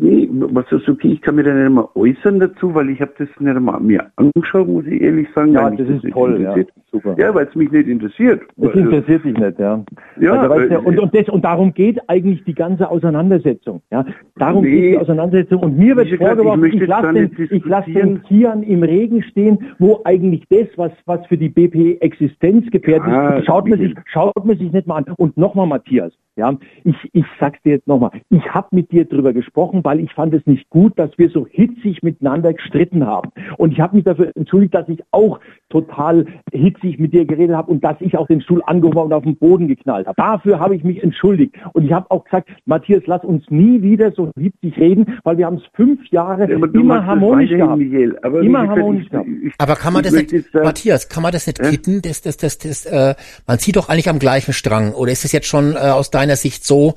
Nee, 0.00 0.28
was 0.32 0.64
ist 0.72 0.88
okay, 0.88 1.12
ich 1.12 1.20
kann 1.22 1.36
mir 1.36 1.44
da 1.44 1.54
nicht 1.54 1.70
mal 1.70 1.88
äußern 1.94 2.40
dazu, 2.40 2.74
weil 2.74 2.90
ich 2.90 3.00
habe 3.00 3.12
das 3.18 3.28
nicht 3.38 3.60
mal 3.60 3.78
mir 3.78 4.10
angeschaut, 4.16 4.66
muss 4.66 4.84
ich 4.86 5.00
ehrlich 5.00 5.28
sagen. 5.34 5.52
Ja, 5.52 5.70
das 5.70 5.88
ist 5.88 6.12
toll, 6.12 6.40
ja. 6.40 6.54
Super. 6.90 7.14
Ja, 7.18 7.34
weil 7.34 7.46
es 7.46 7.54
mich 7.54 7.70
nicht 7.70 7.88
interessiert. 7.88 8.42
Das 8.56 8.68
Also, 8.68 8.80
interessiert 8.80 9.24
dich 9.24 9.38
nicht, 9.38 9.58
ja. 9.58 9.82
Ja, 10.20 10.32
also, 10.32 10.50
weißt 10.54 10.70
du, 10.70 10.74
äh, 10.74 10.78
und, 10.78 10.98
und, 10.98 11.14
das, 11.14 11.28
und 11.28 11.42
darum 11.44 11.72
geht 11.72 11.98
eigentlich 12.08 12.44
die 12.44 12.54
ganze 12.54 12.90
Auseinandersetzung. 12.90 13.80
Ja, 13.90 14.04
darum 14.36 14.64
Nee. 14.64 14.70
geht 14.72 14.92
die 14.92 14.98
Auseinandersetzung. 14.98 15.60
Und 15.60 15.78
mir 15.78 15.96
wird 15.96 16.08
Gesagt, 16.18 16.36
vorgeworfen, 16.36 16.64
ich 16.64 16.74
ich, 16.80 16.86
lasse 16.86 17.12
den, 17.12 17.24
ich 17.24 17.36
diskutieren. 17.36 17.94
den 17.94 18.22
Kian 18.24 18.62
im 18.62 18.82
Regen 18.82 19.22
stehen, 19.22 19.58
wo 19.78 20.00
eigentlich 20.04 20.44
das, 20.48 20.68
was, 20.76 20.92
was 21.06 21.24
für 21.26 21.36
die 21.36 21.48
BP 21.48 22.00
Existenz 22.00 22.70
gefährdet 22.70 23.08
Ja, 23.08 23.36
ist, 23.36 23.46
schaut 23.46 23.68
man, 23.68 23.78
sich, 23.78 23.94
schaut 24.06 24.44
man 24.44 24.58
sich 24.58 24.72
nicht 24.72 24.86
mal 24.86 24.96
an. 24.96 25.04
Und 25.16 25.36
nochmal, 25.36 25.66
Matthias, 25.66 26.12
ja, 26.36 26.56
ich, 26.84 26.96
ich 27.12 27.24
sag's 27.38 27.60
dir 27.62 27.72
jetzt 27.72 27.86
nochmal, 27.86 28.10
ich 28.30 28.44
habe 28.54 28.68
mit 28.70 28.90
dir 28.90 29.04
drüber 29.04 29.32
gesprochen, 29.32 29.80
weil 29.84 30.00
ich 30.00 30.12
fand 30.14 30.32
es 30.34 30.44
nicht 30.46 30.68
gut, 30.70 30.98
dass 30.98 31.10
wir 31.18 31.28
so 31.30 31.46
hitzig 31.50 32.02
miteinander 32.02 32.52
gestritten 32.54 33.06
haben. 33.06 33.30
Und 33.58 33.72
ich 33.72 33.80
habe 33.80 33.96
mich 33.96 34.04
dafür 34.04 34.32
entschuldigt, 34.34 34.74
dass 34.74 34.88
ich 34.88 35.02
auch 35.10 35.40
total 35.68 36.26
hitzig 36.52 36.98
mit 36.98 37.12
dir 37.12 37.24
geredet 37.24 37.56
habe 37.56 37.70
und 37.70 37.82
dass 37.84 37.96
ich 38.00 38.16
auch 38.16 38.26
den 38.26 38.40
Stuhl 38.40 38.62
angehoben 38.66 38.98
und 39.02 39.12
auf 39.12 39.24
den 39.24 39.36
Boden 39.36 39.68
geknallt 39.68 40.06
habe. 40.06 40.14
Dafür 40.16 40.58
habe 40.60 40.74
ich 40.74 40.84
mich 40.84 41.02
entschuldigt. 41.02 41.54
Und 41.72 41.84
ich 41.84 41.92
habe 41.92 42.10
auch 42.10 42.24
gesagt, 42.24 42.50
Matthias, 42.66 43.02
lass 43.06 43.24
uns 43.24 43.44
nie 43.50 43.82
wieder 43.82 44.12
so 44.12 44.30
hitzig 44.38 44.76
reden, 44.78 45.18
weil 45.24 45.38
wir 45.38 45.46
haben 45.46 45.56
es 45.56 45.62
fünf 45.74 46.00
Jahre 46.10 46.50
Ja, 46.50 46.56
immer 46.56 47.04
harmonisch 47.06 47.50
gehabt. 47.50 47.78
Michael. 47.78 48.18
Aber 48.22 48.40
immer 48.40 48.66
harmonisch 48.68 49.04
ich- 49.04 49.10
gehabt. 49.10 49.28
ich- 49.44 49.54
Aber 49.58 49.74
kann 49.76 49.92
man 49.92 50.02
das 50.02 50.12
nicht, 50.12 50.32
jetzt 50.32 50.52
sagen- 50.52 50.64
Matthias, 50.66 51.08
kann 51.08 51.22
man 51.22 51.32
das 51.32 51.46
nicht 51.46 51.58
Ja? 51.62 51.70
kitten? 51.70 52.00
Das, 52.02 52.22
das, 52.22 52.36
das, 52.36 52.58
das, 52.58 52.86
äh, 52.86 53.14
man 53.46 53.58
zieht 53.58 53.76
doch 53.76 53.88
eigentlich 53.88 54.08
am 54.08 54.18
gleichen 54.18 54.52
Strang. 54.52 54.92
Oder 54.92 55.12
ist 55.12 55.24
es 55.24 55.32
jetzt 55.32 55.46
schon 55.46 55.72
äh, 55.74 55.78
aus 55.78 56.10
deiner 56.22 56.36
Sicht 56.36 56.64
so, 56.64 56.94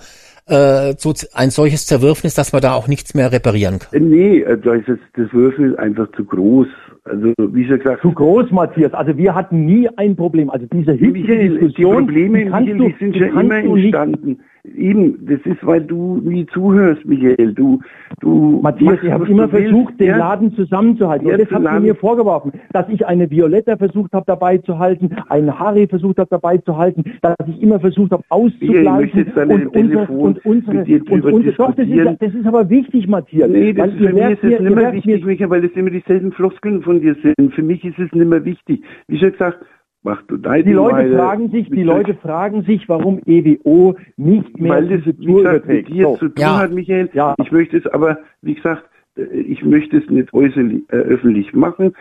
äh, 0.48 0.94
so 0.98 1.14
ein 1.34 1.50
solches 1.50 1.86
Zerwürfnis, 1.88 2.36
dass 2.36 2.54
man 2.54 2.62
da 2.62 2.74
auch 2.74 2.88
nichts 2.88 3.14
mehr 3.16 3.32
reparieren 3.32 3.80
kann? 3.80 4.10
Nee, 4.10 4.42
äh, 4.42 4.58
da 4.58 4.76
ist 4.76 4.88
das, 4.88 5.00
das 5.16 5.34
Würfel 5.34 5.72
ist 5.72 5.80
einfach 5.80 6.12
zu 6.16 6.24
groß. 6.24 6.68
Also, 7.06 7.34
wie 7.38 7.66
schon 7.68 7.78
gesagt, 7.78 8.02
Zu 8.02 8.12
groß, 8.12 8.52
Matthias. 8.52 8.94
Also 8.94 9.16
wir 9.16 9.36
hatten 9.36 9.66
nie 9.66 9.88
ein 9.96 10.16
Problem. 10.16 10.50
Also 10.50 10.66
diese 10.72 10.94
Michael, 10.94 11.50
die 11.50 11.50
Diskussion, 11.50 12.06
Probleme, 12.06 12.46
die 12.46 12.50
kannst 12.50 12.74
Michael, 12.74 12.78
du, 12.78 12.88
die 12.88 12.96
sind 13.00 13.16
die 13.16 13.20
schon 13.20 13.32
kannst 13.32 13.44
immer 13.44 13.62
du 13.62 13.76
nicht 13.76 13.86
entstanden. 13.86 14.40
Eben, 14.78 15.26
das 15.26 15.40
ist, 15.46 15.66
weil 15.66 15.82
du 15.82 16.22
nie 16.24 16.46
zuhörst, 16.48 17.06
Michael. 17.06 17.54
Du, 17.54 17.80
du. 18.20 18.60
Matthias, 18.62 18.98
ich 19.04 19.12
habe 19.12 19.28
immer 19.28 19.48
du 19.48 19.54
willst, 19.54 19.70
versucht, 19.70 20.00
den 20.00 20.08
ja? 20.08 20.18
Laden 20.18 20.54
zusammenzuhalten. 20.54 21.28
Ja, 21.28 21.36
und 21.36 21.42
das 21.42 21.52
habt 21.52 21.62
ihr 21.64 21.66
zusammen- 21.68 21.86
mir 21.86 21.96
vorgeworfen, 21.96 22.52
dass 22.74 22.90
ich 22.90 23.06
eine 23.06 23.30
Violetta 23.30 23.78
versucht 23.78 24.14
habe 24.14 24.26
dabei 24.28 24.58
zu 24.60 24.80
halten, 24.80 25.10
einen 25.30 25.58
Harry 25.60 25.88
versucht 25.88 26.18
habe 26.18 26.30
dabei 26.30 26.58
zu 26.58 26.78
halten, 26.78 27.04
dass 27.22 27.36
ich 27.48 27.62
immer 27.62 27.80
versucht 27.80 28.12
habe 28.12 28.24
Michael, 28.30 28.52
ich 28.60 28.70
möchte 28.70 29.20
auszugleichen 29.20 29.48
nicht 29.48 29.66
und, 29.68 29.74
Telefon 29.74 30.20
und 30.20 30.46
unsere 30.46 30.74
mit 30.78 30.88
dir 30.88 31.12
und 31.12 31.26
unsere 31.26 31.56
doch, 31.56 31.76
das 31.76 31.88
ist, 31.88 32.22
das 32.22 32.34
ist 32.34 32.46
aber 32.46 32.70
wichtig, 32.70 33.08
Matthias. 33.08 33.50
Nee, 33.50 33.74
das 33.74 33.88
ist, 33.88 33.98
für 33.98 34.14
mich 34.14 34.30
ist 34.30 34.44
es 34.44 34.60
nicht 34.60 34.76
mehr 34.76 34.94
wichtig, 34.94 35.26
Michael, 35.26 35.50
weil 35.50 35.62
das 35.62 35.72
immer 35.72 35.90
dieselben 35.90 36.32
Floskeln 36.32 36.82
von 36.82 37.02
dir 37.02 37.16
sind. 37.22 37.54
Für 37.54 37.64
mich 37.64 37.84
ist 37.84 38.00
es 38.00 38.12
nicht 38.12 38.28
mehr 38.28 38.44
wichtig. 38.44 38.84
Wie 39.08 39.18
schon 39.18 39.32
gesagt, 39.32 39.60
Die 40.06 40.72
Leute 40.72 41.16
fragen 41.18 41.50
sich, 41.52 41.70
die 41.70 41.84
Leute 41.84 42.14
fragen 42.14 42.64
sich, 42.64 42.88
warum 42.88 43.20
EWO 43.26 43.96
nicht 44.18 44.60
mehr 44.60 44.74
weil 44.74 44.88
das, 45.00 45.02
wie 45.18 45.34
gesagt, 45.34 45.68
mit 45.68 45.88
dir 45.90 46.04
So. 46.04 46.18
zu 46.18 46.26
tun 46.28 46.34
Ja. 46.38 46.60
hat, 46.60 46.72
Michael. 46.72 47.10
Ja. 47.14 47.34
Ich 47.42 47.52
möchte 47.52 47.78
es 47.78 47.88
aber, 47.88 48.20
wie 48.42 48.54
gesagt, 48.54 48.84
äh, 49.18 49.24
ich 49.24 49.64
möchte 49.64 49.98
es 49.98 50.10
nicht 50.10 50.32
äußerlich, 50.34 50.84
äh, 50.90 50.96
öffentlich 50.98 51.54
machen. 51.54 51.94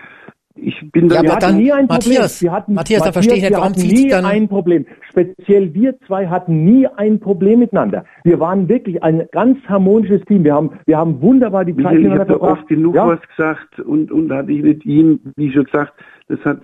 Ich 0.56 0.80
bin 0.92 1.08
da 1.08 1.16
Ja, 1.16 1.22
Wir 1.22 1.30
aber 1.30 1.36
hatten 1.36 1.46
dann- 1.56 1.62
nie 1.62 1.72
ein 1.72 1.86
Matthias, 1.86 2.38
Problem. 2.38 2.52
Wir 2.52 2.56
hatten, 2.56 2.74
Matthias, 2.74 3.02
da 3.02 3.10
verstehe 3.12 3.36
ich 3.38 3.42
nicht, 3.42 3.50
wir 3.50 3.58
warum 3.58 3.72
nie 3.72 4.08
dann- 4.08 4.24
ein 4.24 4.46
Problem. 4.48 4.86
Speziell 5.10 5.74
wir 5.74 5.98
zwei 6.06 6.28
hatten 6.28 6.64
nie 6.64 6.86
ein 6.86 7.18
Problem 7.18 7.58
miteinander. 7.58 8.04
Wir 8.22 8.38
waren 8.38 8.68
wirklich 8.68 9.02
ein 9.02 9.24
ganz 9.32 9.58
harmonisches 9.66 10.20
Team. 10.26 10.44
Wir 10.44 10.54
haben, 10.54 10.70
wir 10.86 10.96
haben 10.96 11.20
wunderbar 11.20 11.64
die 11.64 11.72
Zeit 11.72 11.78
Michael, 11.78 11.96
ich 11.96 12.02
miteinander 12.04 12.20
habe 12.20 12.32
da 12.34 12.38
verbracht. 12.38 12.60
oft 12.60 12.68
genug 12.68 12.94
Ja? 12.94 13.08
was 13.08 13.20
gesagt 13.36 13.80
und, 13.80 14.12
und 14.12 14.30
hatte 14.30 14.52
ich 14.52 14.62
nicht 14.62 14.84
ihm, 14.86 15.18
wie 15.36 15.50
schon 15.50 15.64
gesagt, 15.64 15.92
das 16.28 16.40
hat, 16.44 16.58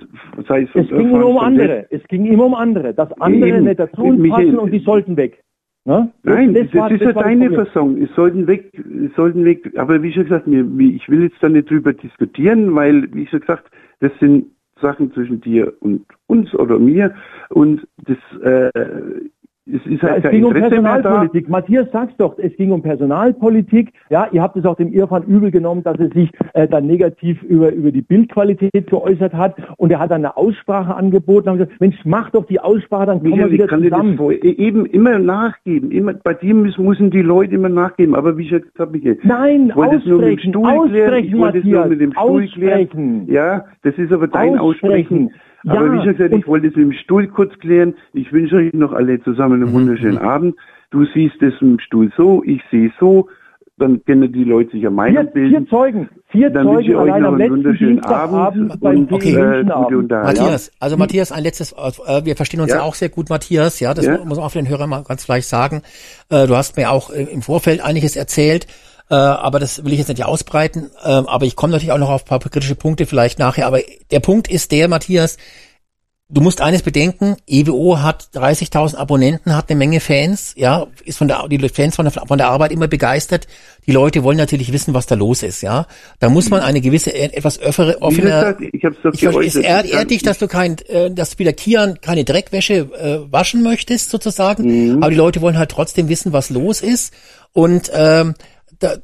sei 0.48 0.62
es 0.62 0.70
von 0.70 0.82
Es 0.82 0.88
ging 0.88 1.10
immer 1.10 1.26
um 1.26 1.38
andere. 1.38 1.86
Es 1.90 2.02
ging 2.08 2.24
immer 2.26 2.46
um 2.46 2.54
andere. 2.54 2.94
Dass 2.94 3.12
andere 3.20 3.56
Eben. 3.56 3.64
nicht 3.64 3.78
dazu 3.80 4.02
uns 4.02 4.18
Michael, 4.18 4.46
passen 4.46 4.58
und 4.58 4.70
die 4.70 4.78
sollten 4.78 5.16
weg. 5.16 5.42
Ne? 5.84 6.10
Nein, 6.22 6.54
das, 6.54 6.74
war- 6.74 6.90
ist 6.90 7.00
ja 7.00 7.12
das 7.12 7.22
deine. 7.22 7.50
Fassung. 7.52 8.00
Es 8.02 8.14
sollten 8.14 8.46
weg, 8.46 8.70
es 8.74 9.14
sollten 9.16 9.44
weg. 9.44 9.70
Aber 9.76 10.02
wie 10.02 10.12
schon 10.12 10.24
gesagt, 10.24 10.46
mir, 10.46 10.64
ich 10.80 11.08
will 11.08 11.22
jetzt 11.22 11.42
da 11.42 11.48
nicht 11.48 11.70
drüber 11.70 11.92
diskutieren, 11.92 12.74
weil, 12.74 13.12
wie 13.14 13.26
schon 13.26 13.40
gesagt, 13.40 13.70
das 14.00 14.12
sind 14.18 14.46
Sachen 14.80 15.12
zwischen 15.12 15.40
dir 15.40 15.72
und 15.80 16.06
uns 16.26 16.54
oder 16.54 16.78
mir 16.78 17.14
und 17.50 17.86
das, 18.06 18.18
äh, 18.42 18.70
es 19.66 19.86
ist 19.86 20.02
Ja, 20.02 20.08
halt 20.10 20.16
es 20.18 20.22
kein 20.24 20.32
ging 20.32 20.44
um. 20.44 20.52
Personalpolitik. 20.52 21.48
Matthias 21.48 21.86
sag's 21.92 22.16
doch, 22.16 22.38
es 22.38 22.56
ging 22.56 22.72
um 22.72 22.82
Personalpolitik. 22.82 23.92
Ja, 24.08 24.26
ihr 24.32 24.42
habt 24.42 24.56
es 24.56 24.64
auch 24.64 24.74
dem 24.76 24.92
Irfan 24.92 25.22
übel 25.24 25.50
genommen, 25.50 25.82
dass 25.82 25.98
er 25.98 26.08
sich 26.10 26.30
äh, 26.54 26.66
dann 26.66 26.86
negativ 26.86 27.42
über, 27.42 27.72
über 27.72 27.92
die 27.92 28.00
Bildqualität 28.02 28.88
geäußert 28.88 29.32
hat 29.34 29.54
und 29.76 29.92
er 29.92 29.98
hat 30.00 30.10
dann 30.10 30.24
eine 30.24 30.36
Aussprache 30.36 30.94
angeboten 30.94 31.48
und 31.48 31.52
haben 31.52 31.58
gesagt, 31.58 31.80
Mensch, 31.80 31.96
mach 32.04 32.30
doch 32.30 32.46
die 32.46 32.58
Aussprache, 32.60 33.06
dann 33.06 33.18
kommen 33.20 33.30
Michael, 33.32 33.46
wir 33.50 33.52
ich 33.54 33.58
wieder 33.60 33.66
kann 33.68 33.82
dir 33.82 33.90
das 33.90 33.98
zusammen. 34.00 34.16
vor, 34.16 34.32
e- 34.32 34.36
eben 34.38 34.86
immer 34.86 35.18
nachgeben. 35.18 35.90
Immer, 35.90 36.14
bei 36.14 36.34
dir 36.34 36.54
müssen, 36.54 36.84
müssen 36.84 37.10
die 37.10 37.22
Leute 37.22 37.54
immer 37.54 37.68
nachgeben. 37.68 38.14
Aber 38.14 38.36
wie 38.38 38.48
schon 38.48 38.62
gesagt, 38.62 38.92
Michael, 38.92 39.18
Nein, 39.22 39.66
ich 39.68 39.76
es 39.76 39.76
aussprechen, 40.12 40.52
Stuhl 40.52 40.62
klären. 40.62 40.74
Ich 40.74 40.80
aussprechen, 40.80 41.38
wollte 41.38 41.58
es 41.58 41.64
nur 41.64 41.86
mit 41.86 42.00
dem 42.00 42.12
Stuhl 42.12 42.46
klären. 42.48 42.80
aussprechen. 42.80 43.24
Ja, 43.28 43.64
das 43.82 43.94
ist 43.98 44.12
aber 44.12 44.26
dein 44.26 44.58
Aussprechen. 44.58 45.26
Aussprechen. 45.28 45.30
Aber 45.66 45.86
Ja, 45.86 45.92
wie 45.92 46.04
schon 46.04 46.16
gesagt, 46.16 46.34
ich 46.34 46.46
wollte 46.46 46.68
es 46.68 46.76
mit 46.76 46.84
dem 46.86 46.92
Stuhl 46.92 47.28
kurz 47.28 47.52
klären. 47.58 47.94
Ich 48.14 48.32
wünsche 48.32 48.56
euch 48.56 48.72
noch 48.72 48.92
alle 48.92 49.22
zusammen 49.22 49.62
einen 49.62 49.72
wunderschönen 49.72 50.18
Abend. 50.18 50.56
Du 50.90 51.04
siehst 51.14 51.40
es 51.42 51.54
im 51.60 51.78
Stuhl 51.78 52.10
so, 52.16 52.42
ich 52.44 52.62
sehe 52.70 52.90
so. 52.98 53.28
dann 53.80 54.04
können 54.04 54.30
die 54.32 54.44
Leute 54.44 54.72
sich 54.72 54.82
ja 54.82 54.90
Meinung 54.90 55.22
Vier, 55.24 55.32
bilden. 55.32 55.56
vier 55.56 55.66
Zeugen, 55.68 56.08
vier 56.28 56.50
Dann 56.50 56.66
wünsche 56.68 56.82
ich 56.82 56.96
Zeugen 56.96 57.00
euch 57.00 57.12
allein 57.12 57.22
noch 57.22 57.28
am 57.28 57.34
einen 57.34 57.38
letzten 57.40 57.54
wunderschönen 57.56 57.92
Dienstagabend 57.96 58.70
Abend 58.70 58.80
beim 58.82 58.98
und, 58.98 59.12
okay. 59.12 59.34
äh. 59.34 59.64
Matthias, 59.64 60.72
also 60.80 60.96
Matthias, 60.98 61.32
ein 61.32 61.42
letztes, 61.42 61.72
äh, 61.72 62.24
wir 62.24 62.36
verstehen 62.36 62.60
uns 62.60 62.70
ja, 62.70 62.76
Ja. 62.76 62.82
auch 62.82 62.94
sehr 62.94 63.08
gut, 63.08 63.30
Matthias, 63.30 63.80
ja, 63.80 63.94
das 63.94 64.04
Ja. 64.04 64.18
muss 64.24 64.36
man 64.36 64.44
auch 64.46 64.50
für 64.50 64.58
den 64.58 64.68
Hörer 64.68 64.86
mal 64.86 65.02
ganz 65.02 65.24
vielleicht 65.24 65.48
sagen. 65.48 65.80
Äh, 66.28 66.46
du 66.46 66.56
hast 66.56 66.76
mir 66.76 66.90
auch 66.90 67.10
äh, 67.10 67.22
im 67.24 67.40
Vorfeld 67.42 67.82
einiges 67.82 68.16
erzählt, 68.16 68.66
äh, 69.10 69.14
aber 69.14 69.58
das 69.58 69.84
will 69.84 69.92
ich 69.92 69.98
jetzt 69.98 70.08
nicht 70.08 70.24
ausbreiten, 70.24 70.90
ähm, 71.04 71.26
aber 71.26 71.44
ich 71.44 71.56
komme 71.56 71.72
natürlich 71.72 71.92
auch 71.92 71.98
noch 71.98 72.10
auf 72.10 72.22
ein 72.24 72.28
paar 72.28 72.40
kritische 72.40 72.74
Punkte 72.74 73.06
vielleicht 73.06 73.38
nachher, 73.38 73.66
aber 73.66 73.80
der 74.10 74.20
Punkt 74.20 74.48
ist 74.48 74.72
der, 74.72 74.88
Matthias, 74.88 75.36
Du 76.32 76.40
musst 76.40 76.60
eines 76.60 76.82
bedenken, 76.82 77.34
EWO 77.48 78.02
hat 78.02 78.28
30.000 78.34 78.94
Abonnenten, 78.94 79.56
hat 79.56 79.68
eine 79.68 79.76
Menge 79.76 79.98
Fans, 79.98 80.54
ja, 80.56 80.86
ist 81.04 81.18
von 81.18 81.26
der, 81.26 81.48
die 81.48 81.68
Fans 81.68 81.96
von 81.96 82.04
der, 82.04 82.12
von 82.12 82.38
der 82.38 82.46
Arbeit 82.46 82.70
immer 82.70 82.86
begeistert. 82.86 83.48
Die 83.84 83.90
Leute 83.90 84.22
wollen 84.22 84.36
natürlich 84.36 84.72
wissen, 84.72 84.94
was 84.94 85.06
da 85.06 85.16
los 85.16 85.42
ist, 85.42 85.60
ja. 85.60 85.88
Da 86.20 86.28
muss 86.28 86.48
man 86.48 86.60
eine 86.60 86.80
gewisse, 86.80 87.10
äh, 87.12 87.32
etwas 87.32 87.58
Wie 87.58 87.96
offene, 87.96 88.56
ich 88.60 88.84
hab's 88.84 88.98
doch 89.02 89.12
ich 89.12 89.20
verstehe, 89.22 89.44
es 89.44 89.56
ehrt, 89.56 90.10
dich, 90.12 90.22
dass 90.22 90.38
du 90.38 90.46
kein, 90.46 90.76
äh, 90.86 91.10
dass 91.10 91.30
du 91.30 91.40
wieder 91.40 91.52
Kian 91.52 92.00
keine 92.00 92.22
Dreckwäsche 92.22 92.74
äh, 92.74 93.32
waschen 93.32 93.64
möchtest, 93.64 94.10
sozusagen. 94.10 94.92
Mhm. 94.92 95.02
Aber 95.02 95.10
die 95.10 95.16
Leute 95.16 95.40
wollen 95.40 95.58
halt 95.58 95.72
trotzdem 95.72 96.08
wissen, 96.08 96.32
was 96.32 96.50
los 96.50 96.80
ist. 96.80 97.12
Und 97.52 97.90
ähm, 97.92 98.34
da, 98.80 98.96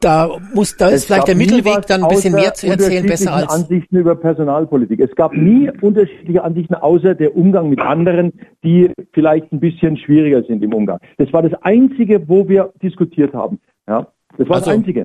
da 0.00 0.38
muss, 0.52 0.76
da 0.76 0.88
ist 0.88 0.94
Es 0.94 1.04
vielleicht 1.06 1.20
gab 1.20 1.26
der 1.26 1.36
Mittelweg 1.36 1.86
dann 1.86 2.02
ein 2.02 2.08
bisschen 2.08 2.34
mehr 2.34 2.52
zu 2.54 2.66
erzählen, 2.66 3.06
besser 3.06 3.32
als. 3.32 3.50
Ansichten 3.50 3.96
über 3.96 4.14
Personalpolitik. 4.16 5.00
Es 5.00 5.14
gab 5.14 5.32
nie 5.32 5.70
unterschiedliche 5.80 6.42
Ansichten, 6.42 6.74
außer 6.74 7.14
der 7.14 7.36
Umgang 7.36 7.70
mit 7.70 7.80
anderen, 7.80 8.32
die 8.62 8.90
vielleicht 9.12 9.50
ein 9.52 9.60
bisschen 9.60 9.96
schwieriger 9.96 10.42
sind 10.42 10.62
im 10.62 10.74
Umgang. 10.74 10.98
Das 11.16 11.32
war 11.32 11.42
das 11.42 11.52
Einzige, 11.62 12.28
wo 12.28 12.48
wir 12.48 12.72
diskutiert 12.82 13.32
haben. 13.32 13.60
Ja, 13.88 14.08
das 14.36 14.48
war 14.48 14.56
Also, 14.56 14.66
das 14.70 14.74
Einzige. 14.78 15.04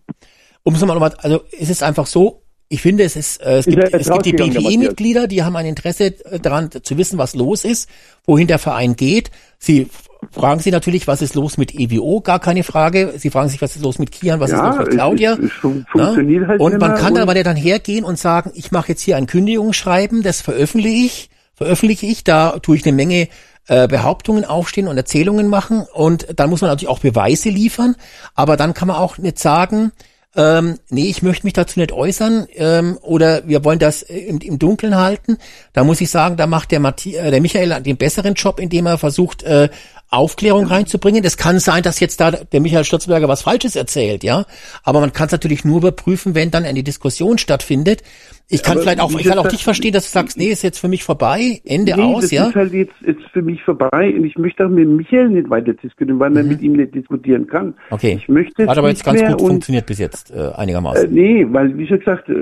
um 0.63 0.73
es 0.73 0.81
nochmal, 0.83 1.13
also 1.19 1.41
es 1.57 1.69
ist 1.69 1.83
einfach 1.83 2.05
so, 2.05 2.41
ich 2.67 2.81
finde, 2.81 3.03
es 3.03 3.15
ist, 3.15 3.41
äh, 3.41 3.57
es 3.57 3.67
Ist 3.67 3.75
gibt, 3.75 3.93
es 3.93 4.09
gibt 4.11 4.25
die? 4.25 4.33
BPI-Mitglieder, 4.33 5.27
die 5.27 5.43
haben 5.43 5.55
ein 5.55 5.65
Interesse 5.65 6.13
äh, 6.25 6.39
daran 6.39 6.69
zu 6.71 6.97
wissen, 6.97 7.17
was 7.17 7.35
los 7.35 7.65
ist, 7.65 7.89
wohin 8.25 8.47
der 8.47 8.59
Verein 8.59 8.95
geht. 8.95 9.31
Sie 9.57 9.87
fragen 10.31 10.59
sich 10.59 10.71
natürlich, 10.73 11.07
was 11.07 11.21
ist 11.21 11.35
los 11.35 11.57
mit 11.57 11.73
EWO, 11.73 12.21
gar 12.21 12.39
keine 12.39 12.63
Frage. 12.63 13.13
Sie 13.17 13.29
fragen 13.29 13.49
sich, 13.49 13.61
was 13.61 13.75
ist 13.75 13.81
los 13.83 13.99
mit 13.99 14.11
Kian, 14.11 14.39
was 14.39 14.51
Ja, 14.51 14.69
ist 14.69 14.77
los 14.77 14.85
mit 14.85 14.93
Claudia. 14.95 15.33
es- 15.33 15.39
es 15.45 15.51
fun- 15.53 15.85
funktioniert 15.91 16.47
halt 16.47 16.59
und 16.59 16.77
man 16.79 16.95
kann 16.95 17.13
und- 17.13 17.19
aber 17.19 17.35
ja 17.35 17.43
dann 17.43 17.55
hergehen 17.55 18.03
und 18.03 18.19
sagen, 18.19 18.51
ich 18.53 18.71
mache 18.71 18.89
jetzt 18.89 19.01
hier 19.01 19.15
ein 19.17 19.27
Kündigungsschreiben, 19.27 20.21
das 20.21 20.41
veröffentliche 20.41 21.05
ich, 21.05 21.29
veröffentliche 21.55 22.05
ich, 22.05 22.23
da 22.23 22.59
tue 22.59 22.75
ich 22.75 22.85
eine 22.85 22.95
Menge 22.95 23.27
äh, 23.67 23.87
Behauptungen 23.87 24.45
aufstehen 24.45 24.87
und 24.87 24.97
Erzählungen 24.97 25.47
machen 25.47 25.85
und 25.93 26.27
dann 26.35 26.49
muss 26.49 26.61
man 26.61 26.69
natürlich 26.71 26.89
auch 26.89 26.99
Beweise 26.99 27.49
liefern, 27.49 27.95
aber 28.33 28.57
dann 28.57 28.73
kann 28.73 28.87
man 28.87 28.97
auch 28.97 29.17
nicht 29.19 29.37
sagen, 29.37 29.91
ähm, 30.35 30.75
nee, 30.89 31.05
ich 31.07 31.21
möchte 31.23 31.45
mich 31.45 31.53
dazu 31.53 31.79
nicht 31.79 31.91
äußern 31.91 32.47
ähm, 32.55 32.97
oder 33.01 33.47
wir 33.47 33.63
wollen 33.63 33.79
das 33.79 34.01
im, 34.03 34.39
im 34.39 34.59
Dunkeln 34.59 34.95
halten. 34.95 35.37
Da 35.73 35.83
muss 35.83 36.01
ich 36.01 36.09
sagen, 36.11 36.37
da 36.37 36.45
macht 36.47 36.71
der, 36.71 36.79
Mathi 36.79 37.15
äh, 37.15 37.31
der 37.31 37.41
Michael 37.41 37.81
den 37.81 37.97
besseren 37.97 38.35
Job, 38.35 38.59
indem 38.59 38.85
er 38.85 38.97
versucht, 38.99 39.41
äh, 39.43 39.69
Aufklärung 40.09 40.65
reinzubringen. 40.65 41.23
Das 41.23 41.37
kann 41.37 41.59
sein, 41.59 41.83
dass 41.83 41.99
jetzt 41.99 42.19
da 42.19 42.31
der 42.31 42.61
Michael 42.61 42.83
Sturzberger 42.83 43.27
was 43.27 43.43
Falsches 43.43 43.75
erzählt, 43.75 44.23
ja. 44.23 44.45
Aber 44.83 44.99
man 44.99 45.13
kann 45.13 45.27
es 45.27 45.31
natürlich 45.31 45.65
nur 45.65 45.77
überprüfen, 45.77 46.35
wenn 46.35 46.51
dann 46.51 46.65
eine 46.65 46.83
Diskussion 46.83 47.37
stattfindet. 47.37 48.03
Ich 48.51 48.63
kann 48.63 48.73
Aber 48.73 48.81
vielleicht 48.81 48.99
auch, 48.99 49.11
ich 49.11 49.27
kann 49.27 49.37
auch 49.37 49.47
dich 49.47 49.63
verstehen, 49.63 49.93
dass 49.93 50.05
du 50.05 50.11
sagst, 50.11 50.37
nee, 50.37 50.47
ist 50.47 50.63
jetzt 50.63 50.79
für 50.79 50.87
mich 50.87 51.03
vorbei, 51.03 51.61
Ende 51.65 51.95
nee, 51.95 52.01
aus, 52.01 52.23
das 52.23 52.31
ja. 52.31 52.47
ist 52.47 52.55
halt 52.55 52.73
jetzt, 52.73 52.95
jetzt 53.05 53.21
für 53.31 53.43
mich 53.43 53.61
vorbei 53.61 54.11
und 54.15 54.25
ich 54.25 54.35
möchte 54.39 54.65
auch 54.65 54.69
mit 54.69 54.87
Michael 54.89 55.29
nicht 55.29 55.51
weiter 55.51 55.73
diskutieren, 55.73 56.19
weil 56.19 56.31
man 56.31 56.47
mit 56.47 56.61
ihm 56.61 56.73
nicht 56.73 56.95
diskutieren 56.95 57.45
kann. 57.45 57.67
Mhm. 57.67 57.73
Okay. 57.91 58.17
Ich 58.19 58.27
möchte 58.27 58.67
Hat 58.67 58.77
aber 58.77 58.89
jetzt 58.89 59.05
ganz 59.05 59.21
gut 59.21 59.41
funktioniert 59.41 59.85
bis 59.85 59.99
jetzt, 59.99 60.31
äh, 60.31 60.39
Äh, 60.39 60.53
einigermaßen. 60.55 61.11
nee, 61.11 61.45
weil 61.49 61.77
wie 61.77 61.85
schon 61.85 61.99
gesagt, 61.99 62.27
äh, 62.29 62.33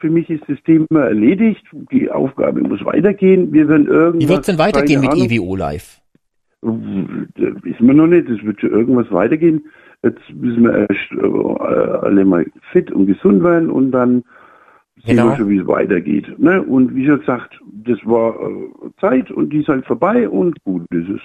für 0.00 0.10
mich 0.10 0.28
ist 0.30 0.42
das 0.48 0.58
Thema 0.64 1.06
erledigt. 1.06 1.62
Die 1.92 2.10
Aufgabe 2.10 2.60
muss 2.62 2.84
weitergehen. 2.84 3.52
Wir 3.52 3.68
werden 3.68 3.86
irgendwas. 3.86 4.22
Wie 4.22 4.28
wird's 4.28 4.46
denn 4.46 4.58
weitergehen 4.58 5.00
mit 5.00 5.14
EWO 5.14 5.54
Live? 5.54 6.00
Wissen 6.66 7.86
wir 7.86 7.94
noch 7.94 8.06
nicht. 8.06 8.28
Es 8.28 8.42
wird 8.44 8.60
schon 8.60 8.70
irgendwas 8.70 9.10
weitergehen. 9.12 9.64
Jetzt 10.02 10.22
müssen 10.34 10.64
wir 10.64 10.88
erst 10.88 11.12
äh, 11.12 12.06
alle 12.06 12.24
mal 12.24 12.46
fit 12.72 12.90
und 12.90 13.06
gesund 13.06 13.42
werden 13.42 13.70
und 13.70 13.92
dann 13.92 14.24
sehen 15.04 15.16
Genau. 15.16 15.30
wir 15.30 15.36
schon, 15.36 15.48
wie 15.48 15.58
es 15.58 15.66
weitergeht. 15.66 16.38
Ne? 16.38 16.62
Und 16.62 16.94
wie 16.94 17.06
schon 17.06 17.20
gesagt, 17.20 17.58
das 17.84 17.98
war 18.04 18.34
äh, 18.40 18.90
Zeit 19.00 19.30
und 19.30 19.50
die 19.52 19.60
ist 19.60 19.68
halt 19.68 19.86
vorbei 19.86 20.28
und 20.28 20.62
gut 20.64 20.82
ist 20.90 21.08
es. 21.08 21.20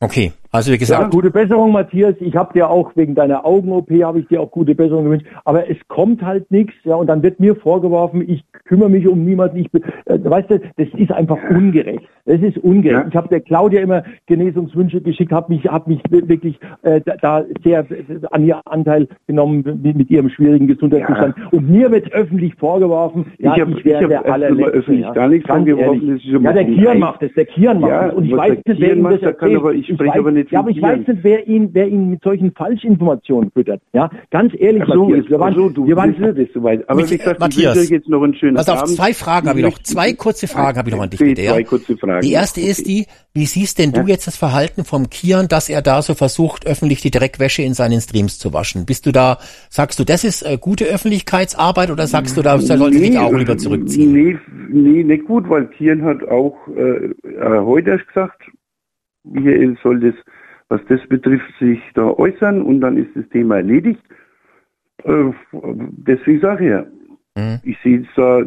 Okay, 0.00 0.32
also 0.50 0.70
wie 0.70 0.74
Ja, 0.74 0.78
gesagt, 0.80 1.12
gute 1.12 1.30
Besserung, 1.30 1.70
Matthias. 1.70 2.16
Ich 2.18 2.34
habe 2.34 2.52
dir 2.54 2.68
auch 2.68 2.90
wegen 2.96 3.14
deiner 3.14 3.46
Augen-OP 3.46 3.88
habe 4.02 4.18
ich 4.18 4.26
dir 4.26 4.40
auch 4.40 4.50
gute 4.50 4.74
Besserung 4.74 5.04
gewünscht. 5.04 5.26
Aber 5.44 5.70
es 5.70 5.76
kommt 5.86 6.22
halt 6.22 6.50
nichts, 6.50 6.74
ja. 6.82 6.96
Und 6.96 7.06
dann 7.06 7.22
wird 7.22 7.38
mir 7.38 7.54
vorgeworfen, 7.54 8.28
ich 8.28 8.44
kümmere 8.72 8.88
mich 8.88 9.06
um 9.06 9.22
niemanden. 9.24 9.58
Ich, 9.58 9.70
bin- 9.70 9.82
äh, 10.06 10.18
weißt 10.22 10.50
du, 10.50 10.58
das 10.78 10.88
ist 10.96 11.12
einfach 11.12 11.36
ungerecht. 11.50 12.04
Das 12.24 12.40
ist 12.40 12.56
ungerecht. 12.58 13.02
Ja. 13.02 13.06
Ich 13.08 13.14
habe 13.16 13.28
der 13.28 13.40
Claudia 13.40 13.82
immer 13.82 14.02
Genesungswünsche 14.26 15.00
geschickt, 15.02 15.30
habe 15.30 15.52
mich, 15.52 15.66
habe 15.66 15.90
mich 15.90 16.00
wirklich 16.10 16.58
äh, 16.82 17.00
da- 17.20 17.44
sehr 17.62 17.80
äh, 17.90 18.04
an 18.30 18.46
ihr 18.46 18.60
Anteil 18.64 19.08
genommen 19.26 19.62
mit, 19.82 19.96
mit 19.96 20.10
ihrem 20.10 20.30
schwierigen 20.30 20.66
Gesundheitszustand. 20.68 21.34
Und 21.52 21.68
mir 21.70 21.90
wird 21.90 22.10
öffentlich 22.12 22.54
vorgeworfen, 22.54 23.26
ja, 23.38 23.54
Ich 23.56 23.60
hab- 23.60 23.68
ich 23.68 23.84
wäre 23.84 23.98
ich 23.98 24.14
hab 24.14 24.24
der 24.24 24.32
allerletzte. 24.32 24.72
öffentlich 24.72 25.04
ja. 25.04 25.12
gar 25.12 25.28
nichts 25.28 25.46
Ganz 25.48 25.68
vorgeworfen, 25.68 26.16
ist 26.16 26.24
Ja, 26.24 26.38
der 26.52 26.90
eins. 26.90 27.00
macht 27.00 27.22
es, 27.22 27.32
der 27.34 27.44
Kian 27.44 27.80
macht 27.80 27.90
Ja, 27.90 28.08
es. 28.08 28.14
Und 28.14 28.24
ich 28.24 28.36
weiß 28.36 28.56
nicht, 28.66 28.80
wer 28.80 28.96
ihm 28.96 29.02
das 29.04 29.20
erzählt. 29.22 29.56
aber- 29.56 29.74
ich 29.74 29.86
spreche 29.86 30.10
weiß, 30.12 30.18
aber 30.18 30.30
nicht 30.30 30.50
Ja, 30.50 30.60
aber 30.60 30.70
ich 30.70 30.80
weiß 30.80 31.06
nicht, 31.06 31.18
wer 31.24 31.46
ihn, 31.46 31.68
wer 31.72 31.88
ihn 31.88 32.08
mit 32.10 32.22
solchen 32.22 32.52
Falschinformationen 32.52 33.50
füttert. 33.50 33.82
Ja, 33.92 34.08
ganz 34.30 34.52
ehrlich, 34.58 34.84
so, 34.86 35.04
Matthias, 35.08 35.28
wir 35.28 35.40
waren, 35.40 35.54
so, 35.54 35.68
du 35.68 35.86
wir 35.86 35.96
waren, 35.96 36.14
bist 36.14 36.38
nicht 36.38 36.52
so 36.54 36.62
weit. 36.62 36.88
Aber 36.88 37.00
wie 37.10 37.16
gesagt, 37.16 37.40
Matthias, 37.40 37.74
ich 37.74 37.80
wünsche 37.82 37.94
jetzt 37.94 38.08
noch 38.08 38.22
einen 38.22 38.34
schönen 38.34 38.56
Pass 38.66 38.82
auf, 38.82 38.84
zwei 38.84 39.14
Fragen 39.14 39.48
habe 39.48 39.60
ich 39.60 39.64
noch. 39.64 39.78
Zwei 39.78 40.12
kurze 40.12 40.46
Fragen 40.48 40.78
habe 40.78 40.88
ich 40.88 40.94
noch 40.94 41.02
an 41.02 41.10
dich. 41.10 41.20
Ja? 41.20 41.52
Zwei 41.54 41.64
kurze 41.64 41.96
Fragen. 41.96 42.20
Die 42.22 42.32
erste 42.32 42.60
ist 42.60 42.86
die, 42.86 43.06
wie 43.34 43.46
siehst 43.46 43.78
denn 43.78 43.92
du 43.92 44.02
jetzt 44.02 44.26
das 44.26 44.36
Verhalten 44.36 44.84
vom 44.84 45.08
Kian, 45.10 45.48
dass 45.48 45.68
er 45.68 45.82
da 45.82 46.02
so 46.02 46.14
versucht, 46.14 46.66
öffentlich 46.66 47.00
die 47.00 47.10
Dreckwäsche 47.10 47.62
in 47.62 47.74
seinen 47.74 48.00
Streams 48.00 48.38
zu 48.38 48.52
waschen? 48.52 48.84
Bist 48.86 49.06
du 49.06 49.12
da, 49.12 49.38
sagst 49.70 49.98
du, 49.98 50.04
das 50.04 50.24
ist 50.24 50.42
äh, 50.42 50.58
gute 50.60 50.84
Öffentlichkeitsarbeit 50.84 51.90
oder 51.90 52.06
sagst 52.06 52.36
du, 52.36 52.42
da 52.42 52.58
sollte 52.58 52.98
sich 52.98 53.18
auch 53.18 53.32
lieber 53.32 53.56
zurückziehen? 53.56 54.12
Nee, 54.12 54.38
nee, 54.68 55.02
nicht 55.02 55.24
gut, 55.24 55.48
weil 55.48 55.66
Kian 55.68 56.02
hat 56.04 56.22
auch 56.28 56.56
äh, 56.76 57.06
äh, 57.28 57.58
heute 57.60 57.90
erst 57.90 58.06
gesagt, 58.08 58.42
Michael 59.24 59.76
soll 59.82 60.00
das, 60.00 60.14
was 60.68 60.80
das 60.88 61.00
betrifft, 61.08 61.52
sich 61.58 61.80
da 61.94 62.06
äußern 62.08 62.62
und 62.62 62.80
dann 62.80 62.96
ist 62.96 63.10
das 63.14 63.28
Thema 63.30 63.56
erledigt. 63.56 64.02
Äh, 65.04 65.32
deswegen 65.52 66.40
sage 66.40 66.64
ich 66.64 66.70
ja, 66.70 66.86
Mhm. 67.36 67.60
ich 67.64 67.76
sehe 67.82 68.06
da 68.16 68.42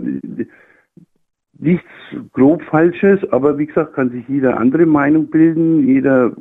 nichts 1.57 1.85
grob 2.33 2.61
Falsches, 2.63 3.19
aber 3.31 3.57
wie 3.57 3.65
gesagt, 3.65 3.93
kann 3.93 4.11
sich 4.11 4.23
jeder 4.27 4.57
andere 4.57 4.85
Meinung 4.85 5.27
bilden, 5.29 5.87
jeder 5.87 6.31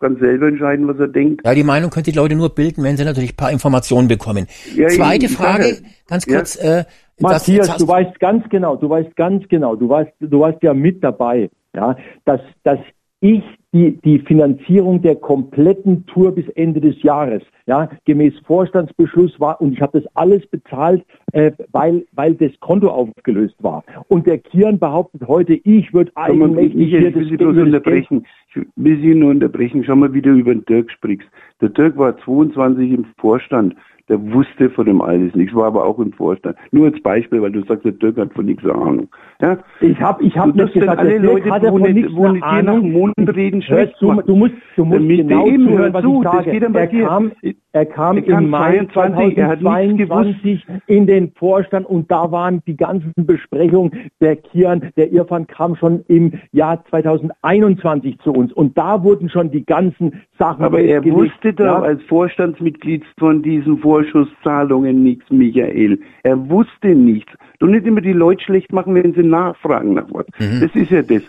kann 0.00 0.16
selber 0.18 0.48
entscheiden, 0.48 0.86
was 0.88 0.98
er 0.98 1.08
denkt. 1.08 1.42
Ja, 1.44 1.54
die 1.54 1.64
Meinung 1.64 1.90
können 1.90 2.04
die 2.04 2.12
Leute 2.12 2.34
nur 2.34 2.54
bilden, 2.54 2.82
wenn 2.84 2.96
sie 2.96 3.04
natürlich 3.04 3.32
ein 3.32 3.36
paar 3.36 3.50
Informationen 3.52 4.08
bekommen. 4.08 4.46
Ja, 4.74 4.88
Zweite 4.88 5.28
Frage, 5.28 5.64
sage- 5.74 5.82
ganz 6.08 6.26
Ja. 6.26 6.36
kurz, 6.36 6.56
äh, 6.56 6.84
das, 6.84 6.86
Matthias, 7.20 7.68
hast- 7.70 7.80
du 7.80 7.88
weißt 7.88 8.18
ganz 8.20 8.48
genau, 8.48 8.76
du 8.76 8.88
weißt 8.88 9.16
ganz 9.16 9.46
genau, 9.48 9.74
du 9.76 9.88
weißt, 9.88 10.12
du 10.20 10.40
warst 10.40 10.62
ja 10.62 10.72
mit 10.72 11.02
dabei, 11.02 11.50
ja, 11.74 11.96
dass, 12.24 12.40
dass 12.62 12.78
ich 13.20 13.42
die, 13.72 13.98
die 14.02 14.18
Finanzierung 14.20 15.02
der 15.02 15.16
kompletten 15.16 16.06
Tour 16.06 16.34
bis 16.34 16.48
Ende 16.50 16.80
des 16.80 17.02
Jahres, 17.02 17.42
ja, 17.66 17.90
gemäß 18.06 18.32
Vorstandsbeschluss 18.46 19.38
war 19.38 19.60
und 19.60 19.74
ich 19.74 19.82
habe 19.82 20.00
das 20.00 20.16
alles 20.16 20.46
bezahlt, 20.46 21.04
äh, 21.32 21.52
weil, 21.72 22.06
weil 22.12 22.34
das 22.34 22.52
Konto 22.60 22.88
aufgelöst 22.88 23.56
war. 23.62 23.84
Und 24.08 24.26
der 24.26 24.38
Kian 24.38 24.78
behauptet 24.78 25.28
heute, 25.28 25.54
ich 25.54 25.92
würde 25.92 26.10
Michael, 26.16 26.70
hier 26.70 26.98
ich 26.98 27.14
will 27.14 27.22
das, 27.22 27.28
Sie 27.28 27.36
bloß 27.36 27.56
unterbrechen. 27.58 28.26
Ich 28.54 28.62
will 28.76 29.00
Sie 29.00 29.14
nur 29.14 29.30
unterbrechen. 29.30 29.84
Schau 29.84 29.96
mal, 29.96 30.14
wie 30.14 30.22
du 30.22 30.30
über 30.30 30.54
den 30.54 30.64
Dirk 30.64 30.90
sprichst. 30.90 31.28
Der 31.60 31.68
Dirk 31.68 31.98
war 31.98 32.16
22 32.18 32.90
im 32.90 33.04
Vorstand. 33.18 33.74
Der 34.08 34.32
wusste 34.32 34.70
von 34.70 34.86
dem 34.86 35.02
alles 35.02 35.34
nichts, 35.34 35.54
war 35.54 35.66
aber 35.66 35.84
auch 35.84 35.98
im 35.98 36.12
Vorstand. 36.12 36.56
Nur 36.70 36.86
als 36.86 37.00
Beispiel, 37.02 37.42
weil 37.42 37.52
du 37.52 37.62
sagst, 37.64 37.84
der 37.84 37.92
Dirk 37.92 38.16
hat 38.16 38.32
von 38.32 38.46
nichts 38.46 38.64
Ahnung. 38.64 39.08
Ja? 39.40 39.58
Ich 39.80 40.00
habe 40.00 40.22
ich 40.24 40.36
hab 40.36 40.52
Du 40.54 40.62
nicht 40.64 40.74
gesagt, 40.74 40.98
alle 40.98 41.18
Leute, 41.18 41.50
hat 41.50 41.62
wo 41.62 41.68
von 41.68 41.82
nicht- 41.82 41.94
nichts 41.94 42.12
wo 42.14 42.28
nicht 42.28 42.44
dir 42.44 42.62
nach 42.62 43.36
reden, 43.36 43.62
schlecht 43.62 44.00
machen. 44.02 44.22
du 44.26 44.36
musst, 44.36 44.54
du 44.76 44.84
musst 44.84 45.00
Damit 45.00 45.18
genau 45.18 45.44
du 45.44 45.50
eben 45.50 45.64
zuhören, 45.64 45.78
hör 45.82 45.94
was 45.94 46.02
zu, 46.02 46.16
ich 46.16 46.22
sage. 46.22 46.50
geht 46.50 46.62
Er 46.62 46.86
kam, 46.86 47.32
er 47.72 47.86
kam 47.86 48.16
Er 48.16 48.22
kam 48.22 48.42
im 48.44 48.50
Mai 48.50 48.86
22, 48.92 49.38
er 49.38 49.48
hat 49.48 49.60
nichts 49.62 50.08
2022 50.08 50.66
in 50.86 51.06
den 51.06 51.30
Vorstand 51.32 51.86
und 51.86 52.10
da 52.10 52.32
waren 52.32 52.62
die 52.66 52.76
ganzen 52.76 53.12
Besprechungen. 53.16 53.92
Der 54.20 54.36
Kian, 54.36 54.90
der 54.96 55.12
Irfan 55.12 55.46
kam 55.46 55.76
schon 55.76 56.02
im 56.08 56.32
Jahr 56.52 56.82
2021 56.90 58.18
zu 58.20 58.32
uns 58.32 58.52
und 58.52 58.76
da 58.78 59.02
wurden 59.02 59.28
schon 59.28 59.50
die 59.50 59.64
ganzen 59.64 60.22
Sachen 60.38 60.64
Aber 60.64 60.80
er 60.80 61.04
wusste 61.04 61.52
doch 61.52 61.64
Ja, 61.64 61.80
als 61.80 62.02
Vorstandsmitglied 62.04 63.04
von 63.18 63.42
diesen 63.42 63.78
Vorschusszahlungen 63.78 65.02
nichts, 65.02 65.28
Michael. 65.30 66.00
Er 66.22 66.48
wusste 66.48 66.94
nichts. 66.94 67.32
Du 67.58 67.66
nicht 67.66 67.86
immer 67.86 68.00
die 68.00 68.12
Leute 68.12 68.44
schlecht 68.44 68.72
machen, 68.72 68.94
wenn 68.94 69.12
sie 69.12 69.24
nachfragen 69.24 69.94
nach 69.94 70.06
was. 70.10 70.26
Mhm. 70.38 70.60
Das 70.60 70.74
ist 70.74 70.90
ja 70.90 71.02
das. 71.02 71.22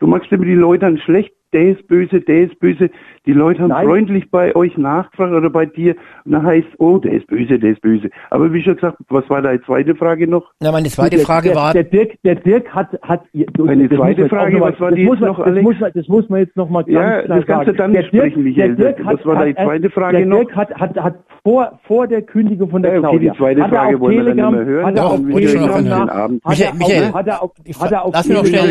Du 0.00 0.06
machst 0.06 0.30
immer 0.32 0.44
die 0.44 0.54
Leute 0.54 0.80
dann 0.80 0.98
schlecht, 0.98 1.32
der 1.52 1.70
ist 1.70 1.86
böse, 1.86 2.20
der 2.20 2.42
ist 2.42 2.58
böse. 2.60 2.90
Die 3.26 3.32
Leute 3.32 3.62
haben 3.62 3.70
Nein. 3.70 3.86
freundlich 3.86 4.30
bei 4.30 4.54
euch 4.54 4.76
nachgefragt 4.78 5.32
oder 5.32 5.50
bei 5.50 5.66
dir 5.66 5.96
und 6.24 6.32
dann 6.32 6.46
heißt, 6.46 6.68
oh, 6.78 6.98
der 6.98 7.12
ist 7.14 7.26
böse, 7.26 7.58
der 7.58 7.72
ist 7.72 7.80
böse. 7.80 8.08
Aber 8.30 8.52
wie 8.52 8.62
schon 8.62 8.76
gesagt, 8.76 8.98
was 9.08 9.28
war 9.28 9.42
deine 9.42 9.60
zweite 9.62 9.96
Frage 9.96 10.28
noch? 10.28 10.44
Na, 10.60 10.70
meine 10.70 10.88
zweite 10.88 11.16
der, 11.16 11.26
Frage 11.26 11.48
der, 11.48 11.56
war, 11.56 11.72
Der 11.72 11.82
Dirk, 11.84 12.12
der 12.24 12.36
Dirk 12.36 12.68
hat, 12.72 12.88
hat 13.02 13.22
Meine 13.32 13.88
das 13.88 13.98
muss 13.98 13.98
zweite 13.98 13.98
man 13.98 14.08
jetzt 14.16 14.24
auch 14.24 14.28
Frage, 14.28 14.52
noch 14.52 14.60
mal- 14.60 14.72
was 14.72 14.80
war 14.80 14.90
das 14.90 14.96
die 14.96 15.04
muss 15.04 15.14
jetzt 15.16 15.20
man, 15.22 15.28
noch, 15.30 15.38
das 15.38 15.46
Alex? 15.46 15.62
muss 15.64 15.80
man, 15.80 15.90
das 15.94 16.08
muss 16.08 16.28
man 16.28 16.38
jetzt 16.40 16.56
noch 16.56 16.70
mal 16.70 16.84
ganz 16.84 16.94
Ja, 16.94 17.22
klar 17.22 17.36
das 17.38 17.46
kannst 17.46 17.62
du 17.68 17.70
sagen. 17.72 17.76
dann 17.78 17.92
der 17.94 18.02
sprechen, 18.04 18.42
Michael. 18.44 18.76
Der 18.76 18.92
Dirk 18.94 19.04
hat, 19.06 19.18
Was 19.18 19.26
war 19.26 19.34
deine 19.36 19.54
zweite 19.56 19.90
Frage 19.90 20.16
der 20.18 20.26
noch? 20.26 20.36
Dirk 20.38 20.56
hat, 20.56 20.74
hat, 20.74 20.96
hat 20.96 21.14
vor, 21.42 21.80
vor 21.86 22.06
der 22.06 22.22
Kündigung 22.22 22.70
von 22.70 22.82
der 22.82 22.92
Ja, 22.94 22.98
okay, 22.98 23.08
Claudia, 23.08 23.32
die 23.32 23.38
zweite 23.38 23.62
hat 23.62 23.70
Frage 23.70 24.00
wollen 24.00 24.16
wir 24.16 24.34
dann 24.34 24.36
nicht 24.36 24.50
mehr 24.52 24.64
hören. 24.64 24.86
hat 24.86 24.96
er 24.96 25.06
auf 25.06 25.16
Telegram 25.20 25.84
nach, 25.84 26.28
Michael, 26.44 27.12
hat 27.12 27.26
er 27.26 27.42
auf, 27.42 27.50
hat 27.80 27.92
er 27.92 28.04
auf 28.04 28.12
lass 28.14 28.28
noch 28.28 28.46
schnell-. 28.46 28.66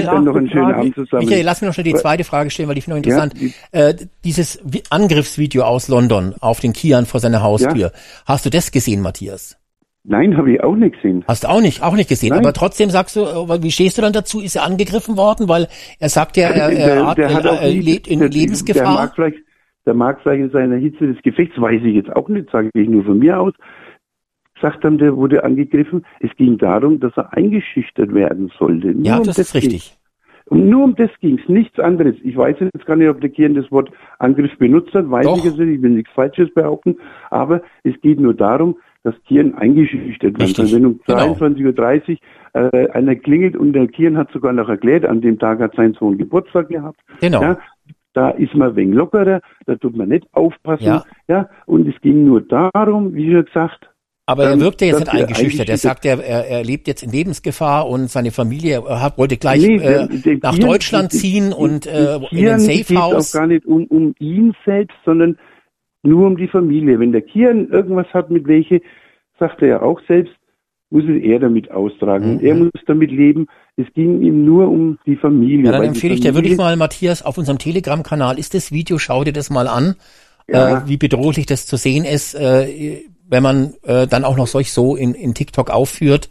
Michael, 1.12 1.44
lass 1.44 1.62
mir 1.62 1.68
noch 1.68 1.74
schnell 1.74 1.84
die 1.84 1.94
zweite 1.94 2.24
Frage 2.24 2.50
stellen, 2.50 2.70
weil 2.70 2.76
die 2.76 2.82
finde 2.82 3.00
ich 3.00 3.06
interessant. 3.06 3.34
äh, 3.72 3.94
dieses 4.46 4.64
Vi- 4.66 4.84
Angriffsvideo 4.90 5.64
aus 5.64 5.88
London 5.88 6.36
auf 6.40 6.60
den 6.60 6.74
Kian 6.74 7.06
vor 7.06 7.20
seiner 7.20 7.42
Haustür. 7.42 7.92
Hast 8.26 8.46
du 8.46 8.50
das 8.50 8.72
gesehen, 8.72 9.02
Matthias? 9.02 9.58
Nein, 10.08 10.38
habe 10.38 10.52
ich 10.54 10.64
auch 10.64 10.76
nicht 10.76 10.96
gesehen. 11.02 11.24
Hast 11.28 11.44
du 11.46 11.48
auch 11.50 11.62
nicht, 11.62 11.82
auch 11.82 11.96
nicht 11.96 12.08
gesehen. 12.10 12.30
Nein. 12.30 12.40
Aber 12.40 12.54
trotzdem 12.54 12.92
sagst 12.92 13.16
du, 13.16 13.22
äh, 13.22 13.64
wie 13.64 13.72
stehst 13.72 13.98
du 13.98 14.04
dann 14.04 14.14
dazu? 14.14 14.40
Ist 14.40 14.56
er 14.56 14.64
angegriffen 14.64 15.18
worden? 15.18 15.50
Weil 15.50 15.68
er 16.00 16.10
sagt 16.10 16.38
ja, 16.38 16.50
er, 16.50 16.70
er, 16.70 17.06
hat- 17.08 17.18
er, 17.18 17.72
lebt 17.72 18.08
in 18.08 18.20
der, 18.20 18.30
Der 18.30 18.40
Lebensgefahr. 18.40 18.94
mag 18.94 19.14
vielleicht, 19.16 19.38
der 19.88 19.96
mag 19.96 20.20
vielleicht 20.22 20.42
in 20.44 20.52
seiner 20.52 20.76
Hitze 20.78 21.08
des 21.12 21.22
Gefechts, 21.24 21.60
weiß 21.60 21.82
ich 21.84 21.96
jetzt 21.96 22.16
auch 22.16 22.30
nicht, 22.30 22.50
sage 22.52 22.70
ich 22.76 22.88
nur 22.88 23.04
von 23.04 23.18
mir 23.18 23.40
aus. 23.40 23.54
Sagt 24.62 24.86
dann, 24.86 25.00
der 25.00 25.16
wurde 25.18 25.44
angegriffen. 25.44 26.06
Es 26.20 26.30
ging 26.38 26.58
darum, 26.60 27.00
dass 27.00 27.12
er 27.18 27.34
eingeschüchtert 27.34 28.14
werden 28.14 28.52
sollte. 28.60 28.88
Nur 28.94 29.06
Ja, 29.06 29.18
um 29.18 29.24
das 29.24 29.38
ist 29.40 29.52
ging's. 29.54 29.66
richtig. 29.66 29.95
Und 30.48 30.70
nur 30.70 30.84
um 30.84 30.96
das 30.96 31.10
ging's, 31.22 31.42
nichts 31.48 31.80
anderes. 31.80 32.16
Ich 32.24 32.38
weiß 32.38 32.58
jetzt 32.60 32.86
gar 32.86 32.96
nicht, 32.96 33.10
ob 33.10 33.20
der 33.20 33.30
Kian 33.32 33.56
das 33.56 33.72
Wort 33.72 33.90
Angriff 34.20 34.56
benutzt 34.60 34.94
hat, 34.94 35.10
weiß 35.10 35.26
Doch. 35.26 35.38
ich 35.38 35.46
jetzt 35.46 35.58
nicht, 35.58 35.76
ich 35.78 35.82
will 35.82 35.92
nichts 35.92 36.12
Falsches 36.14 36.54
behaupten, 36.54 36.98
aber 37.32 37.62
es 37.84 38.00
geht 38.02 38.20
nur 38.20 38.34
darum, 38.36 38.78
dass 39.04 39.16
Kian 39.28 39.56
eingeschüchtert 39.56 40.38
soll. 40.38 40.46
Richtig. 40.46 40.74
Wenn 40.74 40.86
um 40.86 41.00
Genau. 41.08 41.34
22.30 41.34 42.18
Uhr 42.54 42.74
äh, 42.74 42.90
einer 42.92 43.16
klingelt 43.16 43.56
und 43.56 43.74
der 43.74 43.88
Kian 43.88 44.18
hat 44.18 44.32
sogar 44.32 44.54
noch 44.54 44.70
erklärt, 44.70 45.06
an 45.06 45.22
dem 45.22 45.40
Tag 45.40 45.60
hat 45.60 45.76
sein 45.76 45.94
Sohn 45.94 46.18
Geburtstag 46.18 46.70
gehabt. 46.70 47.00
Genau. 47.22 47.42
Ja, 47.42 47.58
da 48.14 48.30
ist 48.30 48.56
man 48.56 48.76
wenig 48.76 48.96
lockerer, 48.96 49.42
da 49.66 49.76
tut 49.76 49.96
man 49.96 50.10
nicht 50.10 50.28
aufpassen. 50.34 50.86
Ja. 50.86 51.04
Ja, 51.28 51.50
und 51.66 51.88
es 51.88 52.00
ging 52.02 52.26
nur 52.26 52.42
darum, 52.42 53.14
wie 53.14 53.32
schon 53.32 53.46
gesagt, 53.46 53.90
Aber 54.28 54.46
er 54.46 54.54
ähm, 54.54 54.60
wirkte 54.62 54.86
jetzt 54.86 55.00
nicht 55.00 55.08
er 55.14 55.14
eingeschüchtert. 55.14 55.70
Er 55.70 55.78
sagt, 55.78 56.04
er, 56.06 56.24
er, 56.24 56.48
er 56.48 56.64
lebt 56.64 56.88
jetzt 56.88 57.04
in 57.04 57.12
Lebensgefahr 57.12 57.88
und 57.88 58.10
seine 58.10 58.32
Familie 58.32 58.82
er 58.88 59.02
hat, 59.02 59.18
wollte 59.18 59.38
gleich 59.38 59.62
Nee, 59.62 59.76
äh, 59.76 60.08
der 60.08 60.38
nach 60.42 60.56
Kian- 60.56 60.68
Deutschland 60.68 61.14
die- 61.14 61.18
ziehen 61.18 61.54
und 61.54 61.86
äh, 61.86 62.16
in 62.32 62.48
ein 62.50 62.60
Safe 62.60 62.78
geht 62.84 62.98
House. 62.98 63.36
auch 63.36 63.40
gar 63.40 63.48
nicht 63.48 63.66
um, 63.66 63.86
um 63.86 64.16
ihn 64.20 64.54
selbst, 64.66 64.96
sondern 65.06 65.38
nur 66.02 66.26
um 66.28 66.38
die 66.38 66.48
Familie. 66.48 67.00
Wenn 67.00 67.12
der 67.12 67.22
Kian 67.22 67.68
irgendwas 67.70 68.08
hat 68.14 68.32
mit 68.32 68.48
welche, 68.48 68.82
sagt 69.40 69.62
er 69.62 69.68
ja 69.68 69.82
auch 69.82 70.00
selbst, 70.08 70.34
muss 70.90 71.04
es 71.04 71.22
er 71.24 71.40
damit 71.40 71.70
austragen. 71.72 72.38
Und 72.38 72.44
er 72.44 72.56
muss 72.56 72.72
damit 72.88 73.12
leben. 73.12 73.48
Es 73.76 73.86
ging 73.94 74.22
ihm 74.22 74.46
nur 74.46 74.70
um 74.70 74.98
die 75.06 75.18
Familie. 75.18 75.58
Mhm. 75.60 75.66
Ja, 75.66 75.72
dann 75.74 75.84
empfehle 75.84 76.14
ich 76.14 76.22
dir 76.22 76.34
wirklich 76.34 76.58
mal, 76.58 76.76
Matthias, 76.78 77.22
auf 77.24 77.38
unserem 77.38 77.58
Telegram-Kanal 77.60 78.40
ist 78.40 78.54
das 78.54 78.72
Video, 78.72 78.98
schau 78.98 79.24
dir 79.24 79.34
das 79.34 79.50
mal 79.50 79.68
an, 79.68 79.96
Ja. 80.48 80.80
äh, 80.80 80.88
wie 80.88 80.98
bedrohlich 80.98 81.46
das 81.48 81.66
zu 81.66 81.76
sehen 81.76 82.06
ist, 82.06 82.34
äh, 82.36 83.02
wenn 83.28 83.44
man 83.44 83.74
äh, 83.84 84.08
dann 84.08 84.24
auch 84.24 84.38
noch 84.38 84.48
solch 84.48 84.72
so 84.72 84.96
in, 84.96 85.14
in 85.14 85.34
TikTok 85.34 85.70
aufführt. 85.70 86.30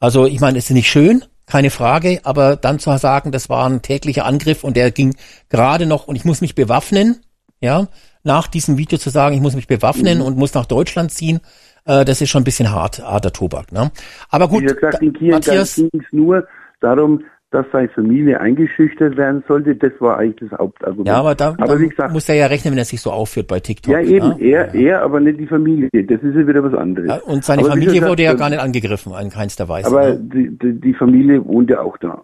Also 0.00 0.26
ich 0.26 0.40
meine, 0.40 0.58
es 0.58 0.64
ist 0.64 0.70
nicht 0.74 0.88
schön, 0.90 1.24
keine 1.46 1.70
Frage, 1.70 2.20
aber 2.24 2.56
dann 2.56 2.78
zu 2.78 2.96
sagen, 2.98 3.32
das 3.32 3.48
war 3.48 3.68
ein 3.68 3.82
täglicher 3.82 4.24
Angriff 4.24 4.64
und 4.64 4.76
der 4.76 4.90
ging 4.90 5.14
gerade 5.48 5.86
noch 5.86 6.06
und 6.06 6.16
ich 6.16 6.24
muss 6.24 6.40
mich 6.40 6.54
bewaffnen, 6.54 7.20
ja, 7.60 7.88
nach 8.22 8.46
diesem 8.46 8.78
Video 8.78 8.98
zu 8.98 9.10
sagen, 9.10 9.34
ich 9.34 9.40
muss 9.42 9.54
mich 9.54 9.66
bewaffnen 9.66 10.18
Mhm. 10.18 10.24
und 10.24 10.36
muss 10.36 10.54
nach 10.54 10.66
Deutschland 10.66 11.10
ziehen, 11.10 11.40
äh, 11.84 12.04
das 12.04 12.20
ist 12.20 12.30
schon 12.30 12.42
ein 12.42 12.44
bisschen 12.44 12.70
hart, 12.70 13.00
harter 13.02 13.32
Tobak. 13.32 13.72
Ne? 13.72 13.90
Aber 14.30 14.48
gut, 14.48 14.62
Wie 14.62 14.66
gesagt, 14.66 15.02
in 15.02 15.12
Kiel 15.12 15.30
Matthias, 15.32 15.76
ging 15.76 15.90
es 15.92 16.06
nur 16.12 16.46
darum, 16.80 17.22
dass 17.54 17.66
seine 17.72 17.88
Familie 17.88 18.40
eingeschüchtert 18.40 19.16
werden 19.16 19.44
sollte. 19.46 19.76
Das 19.76 19.92
war 20.00 20.18
eigentlich 20.18 20.50
das 20.50 20.58
Hauptargument. 20.58 21.06
ja, 21.08 21.16
aber 21.18 21.34
da, 21.34 21.48
aber 21.50 21.66
da 21.66 21.78
wie 21.80 21.88
gesagt, 21.88 22.12
muss 22.12 22.28
er 22.28 22.34
ja 22.34 22.46
rechnen, 22.46 22.72
wenn 22.72 22.78
er 22.78 22.84
sich 22.84 23.00
so 23.00 23.10
aufführt 23.12 23.46
bei 23.46 23.60
TikTok. 23.60 23.92
ja 23.92 24.00
eben, 24.00 24.28
ne? 24.30 24.40
er, 24.40 24.74
er, 24.74 25.02
aber 25.02 25.20
nicht 25.20 25.38
die 25.38 25.46
Familie. 25.46 25.88
Das 25.92 26.20
ist 26.22 26.34
ja 26.34 26.46
wieder 26.46 26.64
was 26.64 26.74
anderes. 26.74 27.08
Ja, 27.08 27.20
und 27.22 27.44
seine 27.44 27.62
Aber 27.62 27.70
Familie 27.70 27.94
gesagt, 27.94 28.10
wurde 28.10 28.22
ja 28.24 28.34
gar 28.34 28.50
nicht 28.50 28.60
angegriffen, 28.60 29.12
in 29.22 29.30
keinster 29.30 29.68
Weise. 29.68 29.86
Aber 29.86 30.14
ne? 30.14 30.20
die, 30.20 30.58
die, 30.58 30.80
die 30.80 30.94
Familie 30.94 31.44
wohnt 31.46 31.70
ja 31.70 31.80
auch 31.80 31.96
da. 31.98 32.22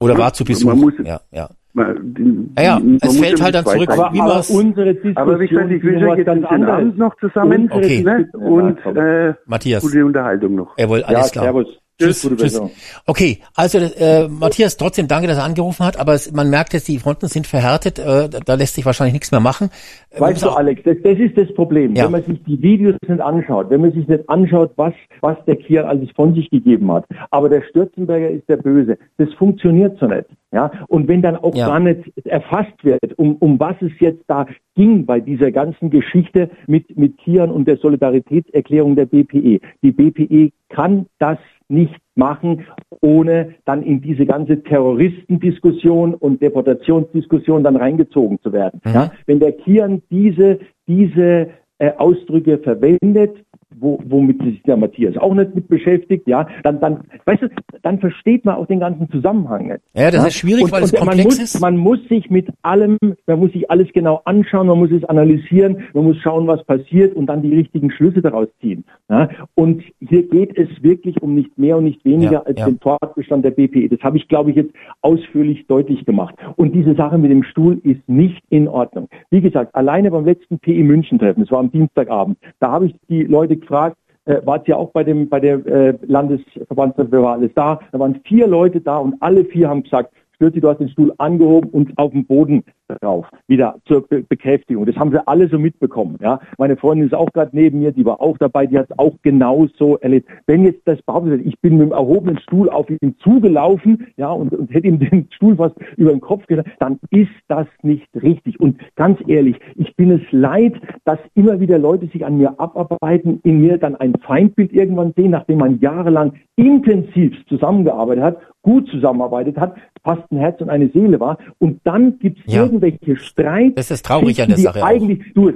Oder 0.00 0.16
war 0.18 0.32
zu 0.32 0.44
Besuch. 0.44 0.70
Man 0.70 0.78
muss, 0.80 0.94
ja, 1.04 1.20
ja. 1.30 1.48
man, 1.72 2.14
die, 2.14 2.50
Ja, 2.58 2.62
ja, 2.64 2.78
man 2.80 2.98
es 3.02 3.18
fällt 3.18 3.38
ja 3.38 3.44
halt 3.44 3.54
dann 3.54 3.64
zurück, 3.66 3.92
zwei 3.92 4.12
wie 4.12 4.38
es- 4.38 4.50
unsere 4.50 4.86
Diskussion 4.94 5.16
Aber 5.16 5.40
wie 5.40 5.46
gesagt, 5.48 5.70
ich 5.70 5.82
wünsche 5.82 6.08
euch 6.08 6.18
jetzt 6.18 6.28
einen 6.28 6.46
schönen. 6.48 6.64
Abend 6.64 6.98
noch 6.98 7.16
zusammen 7.18 7.70
Okay. 7.70 8.02
ne? 8.02 8.28
und 8.34 8.78
äh, 8.96 9.34
Matthias. 9.46 9.82
gute 9.82 10.04
Unterhaltung 10.04 10.54
noch. 10.56 10.76
Jawohl, 10.78 11.02
alles 11.04 11.30
klar. 11.32 11.54
Tschüss, 12.00 12.22
tschüss. 12.22 12.36
Besserung. 12.36 12.70
Okay, 13.06 13.38
also 13.54 13.78
äh, 13.78 14.26
Matthias, 14.28 14.76
trotzdem 14.76 15.06
danke, 15.06 15.28
dass 15.28 15.38
er 15.38 15.44
angerufen 15.44 15.86
hat, 15.86 15.96
aber 15.98 16.14
es, 16.14 16.32
man 16.32 16.50
merkt 16.50 16.72
jetzt, 16.72 16.88
die 16.88 16.98
Fronten 16.98 17.28
sind 17.28 17.46
verhärtet, 17.46 17.98
äh, 18.00 18.28
da, 18.28 18.54
lässt 18.54 18.74
sich 18.74 18.84
wahrscheinlich 18.84 19.12
nichts 19.12 19.30
mehr 19.30 19.40
machen. 19.40 19.70
Äh, 20.10 20.20
Weißt 20.20 20.42
du, 20.42 20.50
Alex, 20.50 20.82
das, 20.84 20.96
das 21.04 21.18
ist 21.18 21.36
das 21.38 21.54
Problem. 21.54 21.94
Ja. 21.94 22.04
Wenn 22.04 22.12
man 22.12 22.24
sich 22.24 22.42
die 22.44 22.60
Videos 22.60 22.96
nicht 23.06 23.20
anschaut, 23.20 23.70
wenn 23.70 23.80
man 23.80 23.92
sich 23.92 24.08
nicht 24.08 24.28
anschaut, 24.28 24.72
was, 24.76 24.92
was 25.20 25.36
der 25.46 25.56
Kier 25.56 25.88
alles 25.88 26.10
von 26.16 26.34
sich 26.34 26.50
gegeben 26.50 26.90
hat. 26.92 27.04
Aber 27.30 27.48
der 27.48 27.62
Stürzenberger 27.62 28.28
ist 28.28 28.48
der 28.48 28.56
Böse. 28.56 28.98
Das 29.18 29.32
funktioniert 29.34 29.96
so 30.00 30.06
nicht. 30.06 30.26
Ja? 30.52 30.72
Und 30.88 31.06
wenn 31.08 31.22
dann 31.22 31.36
auch 31.36 31.54
Ja. 31.54 31.68
gar 31.68 31.80
nicht 31.80 32.10
erfasst 32.24 32.82
wird, 32.82 33.16
um, 33.18 33.36
um 33.36 33.60
was 33.60 33.76
es 33.80 33.92
jetzt 34.00 34.22
da 34.26 34.46
ging 34.74 35.06
bei 35.06 35.20
dieser 35.20 35.52
ganzen 35.52 35.90
Geschichte 35.90 36.50
mit, 36.66 36.96
mit 36.96 37.18
Kian 37.18 37.50
und 37.50 37.68
der 37.68 37.76
Solidaritätserklärung 37.76 38.96
der 38.96 39.06
BPE. 39.06 39.60
Die 39.82 39.92
BPE 39.92 40.50
kann 40.68 41.06
das 41.18 41.38
nicht 41.68 41.94
machen, 42.14 42.66
ohne 43.00 43.54
dann 43.64 43.82
in 43.82 44.00
diese 44.00 44.26
ganze 44.26 44.62
Terroristendiskussion 44.62 46.14
und 46.14 46.42
Deportationsdiskussion 46.42 47.64
dann 47.64 47.76
reingezogen 47.76 48.38
zu 48.40 48.52
werden. 48.52 48.80
Mhm. 48.84 48.92
Ja? 48.92 49.12
Wenn 49.26 49.40
der 49.40 49.52
Kian 49.52 50.02
diese, 50.10 50.60
diese 50.86 51.48
äh, 51.78 51.92
Ausdrücke 51.96 52.58
verwendet, 52.58 53.43
wo, 53.78 53.98
womit 54.04 54.42
sich 54.42 54.62
der 54.62 54.76
Matthias 54.76 55.16
auch 55.16 55.34
nicht 55.34 55.54
mit 55.54 55.68
beschäftigt, 55.68 56.26
ja, 56.26 56.46
dann, 56.62 56.80
dann, 56.80 57.00
weißt 57.24 57.42
du, 57.42 57.48
dann 57.82 57.98
versteht 57.98 58.44
man 58.44 58.56
auch 58.56 58.66
den 58.66 58.80
ganzen 58.80 59.10
Zusammenhang 59.10 59.68
nicht. 59.68 59.80
Ja, 59.94 60.10
das 60.10 60.26
ist 60.26 60.34
schwierig, 60.34 60.70
weil 60.70 60.82
es 60.82 60.92
man 60.92 61.02
komplex 61.02 61.24
muss, 61.24 61.38
ist. 61.38 61.60
Man 61.60 61.76
muss 61.76 61.98
sich 62.08 62.30
mit 62.30 62.48
allem, 62.62 62.98
man 63.26 63.38
muss 63.38 63.52
sich 63.52 63.70
alles 63.70 63.88
genau 63.92 64.22
anschauen, 64.24 64.66
man 64.66 64.78
muss 64.78 64.90
es 64.90 65.04
analysieren, 65.04 65.84
man 65.92 66.04
muss 66.04 66.18
schauen, 66.18 66.46
was 66.46 66.64
passiert 66.64 67.14
und 67.14 67.26
dann 67.26 67.42
die 67.42 67.54
richtigen 67.54 67.90
Schlüsse 67.90 68.22
daraus 68.22 68.48
ziehen. 68.60 68.84
Ja? 69.08 69.28
Und 69.54 69.82
hier 70.00 70.28
geht 70.28 70.56
es 70.56 70.68
wirklich 70.82 71.20
um 71.22 71.34
nicht 71.34 71.56
mehr 71.58 71.76
und 71.76 71.84
nicht 71.84 72.04
weniger 72.04 72.32
Ja, 72.32 72.42
als 72.42 72.58
ja. 72.58 72.66
den 72.66 72.78
Fortbestand 72.78 73.44
der 73.44 73.50
BPE. 73.50 73.88
Das 73.88 74.00
habe 74.00 74.16
ich, 74.16 74.28
glaube 74.28 74.50
ich, 74.50 74.56
jetzt 74.56 74.72
ausführlich 75.02 75.66
deutlich 75.66 76.04
gemacht. 76.04 76.34
Und 76.56 76.74
diese 76.74 76.94
Sache 76.94 77.18
mit 77.18 77.30
dem 77.30 77.42
Stuhl 77.42 77.80
ist 77.82 78.08
nicht 78.08 78.42
in 78.50 78.68
Ordnung. 78.68 79.08
Wie 79.30 79.40
gesagt, 79.40 79.74
alleine 79.74 80.10
beim 80.10 80.24
letzten 80.24 80.58
PE 80.58 80.84
München-Treffen, 80.84 81.42
das 81.42 81.50
war 81.50 81.60
am 81.60 81.70
Dienstagabend, 81.70 82.38
da 82.60 82.70
habe 82.70 82.86
ich 82.86 82.94
die 83.08 83.22
Leute 83.22 83.56
gefragt, 83.64 83.96
äh, 84.26 84.40
wart 84.44 84.68
ihr 84.68 84.78
auch 84.78 84.90
bei 84.92 85.04
dem 85.04 85.28
bei 85.28 85.40
der 85.40 85.66
äh, 85.66 85.98
Landesverbandstreffen, 86.06 87.12
wer 87.12 87.22
war 87.22 87.32
alles 87.34 87.52
da? 87.54 87.80
Da 87.92 87.98
waren 87.98 88.20
vier 88.24 88.46
Leute 88.46 88.80
da 88.80 88.98
und 88.98 89.16
alle 89.20 89.44
vier 89.44 89.68
haben 89.68 89.82
gesagt, 89.82 90.14
Stürzi, 90.36 90.60
du 90.60 90.68
hast 90.68 90.78
den 90.78 90.88
Stuhl 90.88 91.14
angehoben 91.18 91.70
und 91.70 91.96
auf 91.96 92.12
den 92.12 92.26
Boden 92.26 92.64
drauf, 92.88 93.26
wieder 93.46 93.76
zur 93.86 94.06
Be 94.06 94.22
Bekräftigung. 94.22 94.86
Das 94.86 94.96
haben 94.96 95.10
sie 95.10 95.26
alle 95.26 95.48
so 95.48 95.58
mitbekommen. 95.58 96.18
Ja, 96.20 96.40
meine 96.58 96.76
Freundin 96.76 97.06
ist 97.06 97.14
auch 97.14 97.32
gerade 97.32 97.50
neben 97.52 97.80
mir, 97.80 97.92
die 97.92 98.04
war 98.04 98.20
auch 98.20 98.38
dabei, 98.38 98.66
die 98.66 98.78
hat 98.78 98.88
auch 98.98 99.14
genauso 99.22 99.96
erlebt. 99.98 100.28
Wenn 100.46 100.64
jetzt 100.64 100.82
das 100.86 101.00
behauptet 101.02 101.32
wird, 101.32 101.46
ich 101.46 101.60
bin 101.60 101.78
mit 101.78 101.88
dem 101.88 101.92
erhobenen 101.92 102.38
Stuhl 102.38 102.68
auf 102.68 102.88
ihn 102.90 103.16
zugelaufen, 103.18 104.06
ja, 104.16 104.30
und, 104.30 104.52
und 104.54 104.72
hätte 104.72 104.86
ihm 104.86 104.98
den 104.98 105.28
Stuhl 105.30 105.56
fast 105.56 105.76
über 105.96 106.10
den 106.10 106.20
Kopf 106.20 106.46
getan, 106.46 106.64
dann 106.78 106.98
ist 107.10 107.32
das 107.48 107.66
nicht 107.82 108.08
richtig. 108.14 108.60
Und 108.60 108.80
ganz 108.96 109.18
ehrlich, 109.26 109.56
ich 109.76 109.94
bin 109.96 110.10
es 110.10 110.22
leid, 110.30 110.74
dass 111.04 111.18
immer 111.34 111.60
wieder 111.60 111.78
Leute 111.78 112.06
sich 112.06 112.24
an 112.24 112.38
mir 112.38 112.58
abarbeiten, 112.58 113.40
in 113.42 113.60
mir 113.60 113.78
dann 113.78 113.96
ein 113.96 114.14
Feindbild 114.26 114.72
irgendwann 114.72 115.12
sehen, 115.16 115.30
nachdem 115.30 115.58
man 115.58 115.80
jahrelang 115.80 116.34
intensiv 116.56 117.34
zusammengearbeitet 117.48 118.24
hat, 118.24 118.38
gut 118.62 118.88
zusammenarbeitet 118.88 119.58
hat, 119.58 119.74
fast 120.02 120.22
ein 120.30 120.38
Herz 120.38 120.60
und 120.60 120.70
eine 120.70 120.88
Seele 120.88 121.20
war. 121.20 121.38
Und 121.58 121.80
dann 121.84 122.18
gibt 122.18 122.40
es 122.46 122.54
Ja. 122.54 122.64
Irgendwelche 122.74 123.16
Streit. 123.16 123.76
Das 123.76 123.90
ist 123.90 124.04
traurig 124.04 124.40
an 124.42 124.48
der 124.48 124.58
Sache 124.58 124.82
auch. 124.82 124.86
Eigentlich, 124.86 125.32
du, 125.34 125.50
äh, 125.50 125.54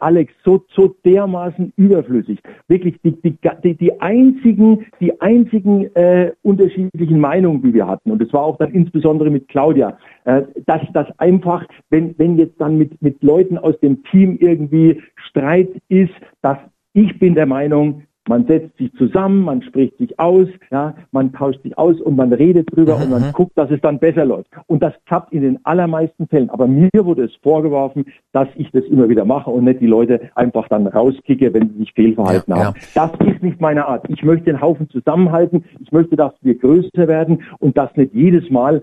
Alex, 0.00 0.32
so, 0.44 0.64
so 0.74 0.94
dermaßen 1.04 1.72
überflüssig. 1.76 2.38
Wirklich 2.68 2.96
die, 3.02 3.12
die, 3.22 3.38
die, 3.64 3.74
die 3.74 4.00
einzigen, 4.00 4.86
die 5.00 5.20
einzigen 5.20 5.94
äh, 5.94 6.32
unterschiedlichen 6.42 7.20
Meinungen, 7.20 7.62
die 7.62 7.74
wir 7.74 7.86
hatten. 7.86 8.10
Und 8.10 8.20
das 8.20 8.32
war 8.32 8.42
auch 8.42 8.58
dann 8.58 8.72
insbesondere 8.72 9.30
mit 9.30 9.48
Claudia, 9.48 9.98
äh, 10.24 10.42
dass 10.66 10.82
das 10.92 11.06
einfach, 11.18 11.64
wenn, 11.90 12.14
wenn 12.18 12.38
jetzt 12.38 12.60
dann 12.60 12.78
mit, 12.78 13.00
mit 13.02 13.22
Leuten 13.22 13.58
aus 13.58 13.78
dem 13.80 14.02
Team 14.04 14.38
irgendwie 14.40 15.02
Streit 15.28 15.70
ist, 15.88 16.14
dass 16.42 16.58
ich 16.92 17.18
bin 17.18 17.34
der 17.34 17.46
Meinung, 17.46 18.02
Man 18.28 18.46
setzt 18.46 18.76
sich 18.76 18.92
zusammen, 18.94 19.42
man 19.42 19.62
spricht 19.62 19.96
sich 19.98 20.18
aus, 20.18 20.48
ja, 20.70 20.94
man 21.12 21.32
tauscht 21.32 21.62
sich 21.62 21.76
aus 21.78 22.00
und 22.00 22.16
man 22.16 22.32
redet 22.32 22.74
drüber 22.74 22.96
und 22.96 23.10
man 23.10 23.32
guckt, 23.32 23.56
dass 23.56 23.70
es 23.70 23.80
dann 23.80 23.98
besser 23.98 24.24
läuft. 24.24 24.50
Und 24.66 24.82
das 24.82 24.94
klappt 25.06 25.32
in 25.32 25.42
den 25.42 25.64
allermeisten 25.64 26.26
Fällen. 26.26 26.50
Aber 26.50 26.66
mir 26.66 26.90
wurde 26.92 27.24
es 27.24 27.34
vorgeworfen, 27.42 28.06
dass 28.32 28.48
ich 28.56 28.70
das 28.72 28.84
immer 28.84 29.08
wieder 29.08 29.24
mache 29.24 29.50
und 29.50 29.64
nicht 29.64 29.80
die 29.80 29.86
Leute 29.86 30.20
einfach 30.34 30.68
dann 30.68 30.86
rauskicke, 30.86 31.54
wenn 31.54 31.70
sie 31.70 31.78
sich 31.78 31.92
fehlverhalten 31.92 32.54
Ja, 32.54 32.64
haben. 32.66 32.76
Das 32.94 33.10
ist 33.26 33.42
nicht 33.42 33.60
meine 33.60 33.86
Art. 33.86 34.04
Ich 34.08 34.22
möchte 34.22 34.46
den 34.46 34.60
Haufen 34.60 34.88
zusammenhalten. 34.90 35.64
Ich 35.80 35.92
möchte, 35.92 36.16
dass 36.16 36.32
wir 36.42 36.56
größer 36.56 37.08
werden 37.08 37.42
und 37.58 37.76
dass 37.76 37.94
nicht 37.96 38.14
jedes 38.14 38.50
Mal 38.50 38.82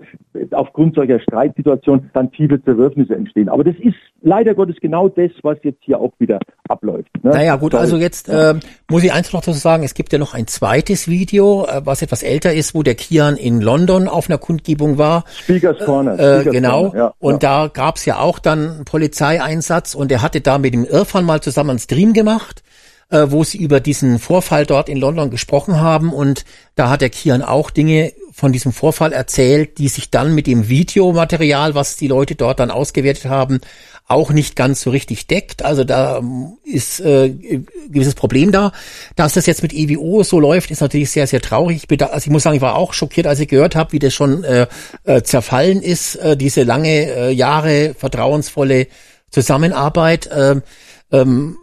aufgrund 0.52 0.94
solcher 0.94 1.20
Streitsituationen 1.20 2.10
dann 2.12 2.30
tiefe 2.32 2.62
Zerwürfnisse 2.62 3.14
entstehen. 3.14 3.48
Aber 3.48 3.64
das 3.64 3.76
ist 3.80 3.96
leider 4.22 4.54
Gottes 4.54 4.76
genau 4.80 5.08
das, 5.08 5.30
was 5.42 5.58
jetzt 5.62 5.82
hier 5.82 6.00
auch 6.00 6.12
wieder 6.18 6.38
abläuft. 6.68 7.10
Ne? 7.22 7.30
Naja, 7.30 7.56
gut, 7.56 7.72
Sorry. 7.72 7.82
also 7.82 7.96
jetzt 7.96 8.28
äh, 8.28 8.54
muss 8.90 9.04
ich 9.04 9.12
eins 9.12 9.28
noch 9.34 9.42
dazu 9.42 9.58
sagen, 9.58 9.84
es 9.84 9.94
gibt 9.94 10.12
ja 10.12 10.18
noch 10.18 10.32
ein 10.32 10.46
zweites 10.46 11.08
Video, 11.08 11.66
äh, 11.66 11.82
was 11.84 12.00
etwas 12.00 12.22
älter 12.22 12.54
ist, 12.54 12.74
wo 12.74 12.82
der 12.82 12.94
Kian 12.94 13.36
in 13.36 13.60
London 13.60 14.08
auf 14.08 14.30
einer 14.30 14.38
Kundgebung 14.38 14.96
war. 14.96 15.24
Speakers 15.42 15.78
Corner. 15.84 16.18
Äh, 16.18 16.40
Speakers 16.40 16.52
genau. 16.52 16.82
Corner, 16.90 16.98
ja, 16.98 17.14
und 17.18 17.42
da 17.42 17.68
gab's 17.72 18.04
ja 18.06 18.18
auch 18.18 18.38
dann 18.38 18.70
einen 18.70 18.84
Polizeieinsatz 18.84 19.94
und 19.94 20.10
er 20.10 20.22
hatte 20.22 20.40
da 20.40 20.58
mit 20.58 20.72
dem 20.72 20.84
Irfan 20.84 21.24
mal 21.24 21.42
zusammen 21.42 21.70
einen 21.70 21.78
Stream 21.78 22.14
gemacht, 22.14 22.62
äh, 23.10 23.26
wo 23.28 23.44
sie 23.44 23.58
über 23.58 23.80
diesen 23.80 24.18
Vorfall 24.18 24.64
dort 24.64 24.88
in 24.88 24.98
London 24.98 25.30
gesprochen 25.30 25.80
haben 25.80 26.12
und 26.12 26.44
da 26.74 26.88
hat 26.88 27.00
der 27.02 27.10
Kian 27.10 27.42
auch 27.42 27.70
Dinge 27.70 28.12
von 28.32 28.50
diesem 28.50 28.72
Vorfall 28.72 29.12
erzählt, 29.12 29.78
die 29.78 29.88
sich 29.88 30.10
dann 30.10 30.34
mit 30.34 30.48
dem 30.48 30.68
Videomaterial, 30.68 31.74
was 31.76 31.96
die 31.96 32.08
Leute 32.08 32.34
dort 32.34 32.58
dann 32.58 32.72
ausgewertet 32.72 33.26
haben, 33.26 33.60
auch 34.06 34.30
nicht 34.30 34.54
ganz 34.54 34.82
so 34.82 34.90
richtig 34.90 35.26
deckt. 35.28 35.64
Also 35.64 35.82
da 35.84 36.18
ähm, 36.18 36.58
ist 36.62 37.00
äh, 37.00 37.24
ein 37.26 37.66
gewisses 37.88 38.14
Problem 38.14 38.52
da. 38.52 38.72
Dass 39.16 39.32
das 39.32 39.46
jetzt 39.46 39.62
mit 39.62 39.72
EWO 39.72 40.22
so 40.22 40.40
läuft, 40.40 40.70
ist 40.70 40.82
natürlich 40.82 41.10
sehr, 41.10 41.26
sehr 41.26 41.40
traurig. 41.40 41.78
Ich, 41.78 41.88
beda- 41.88 42.10
also 42.10 42.26
ich 42.26 42.30
muss 42.30 42.42
sagen, 42.42 42.56
ich 42.56 42.62
war 42.62 42.76
auch 42.76 42.92
schockiert, 42.92 43.26
als 43.26 43.40
ich 43.40 43.48
gehört 43.48 43.76
habe, 43.76 43.92
wie 43.92 43.98
das 43.98 44.12
schon 44.12 44.44
äh, 44.44 44.66
äh, 45.04 45.22
zerfallen 45.22 45.80
ist, 45.80 46.16
äh, 46.16 46.36
diese 46.36 46.64
lange 46.64 46.90
äh, 46.90 47.30
Jahre 47.30 47.94
vertrauensvolle 47.98 48.88
Zusammenarbeit. 49.30 50.28
Ähm, 50.32 50.62
ähm, 51.10 51.56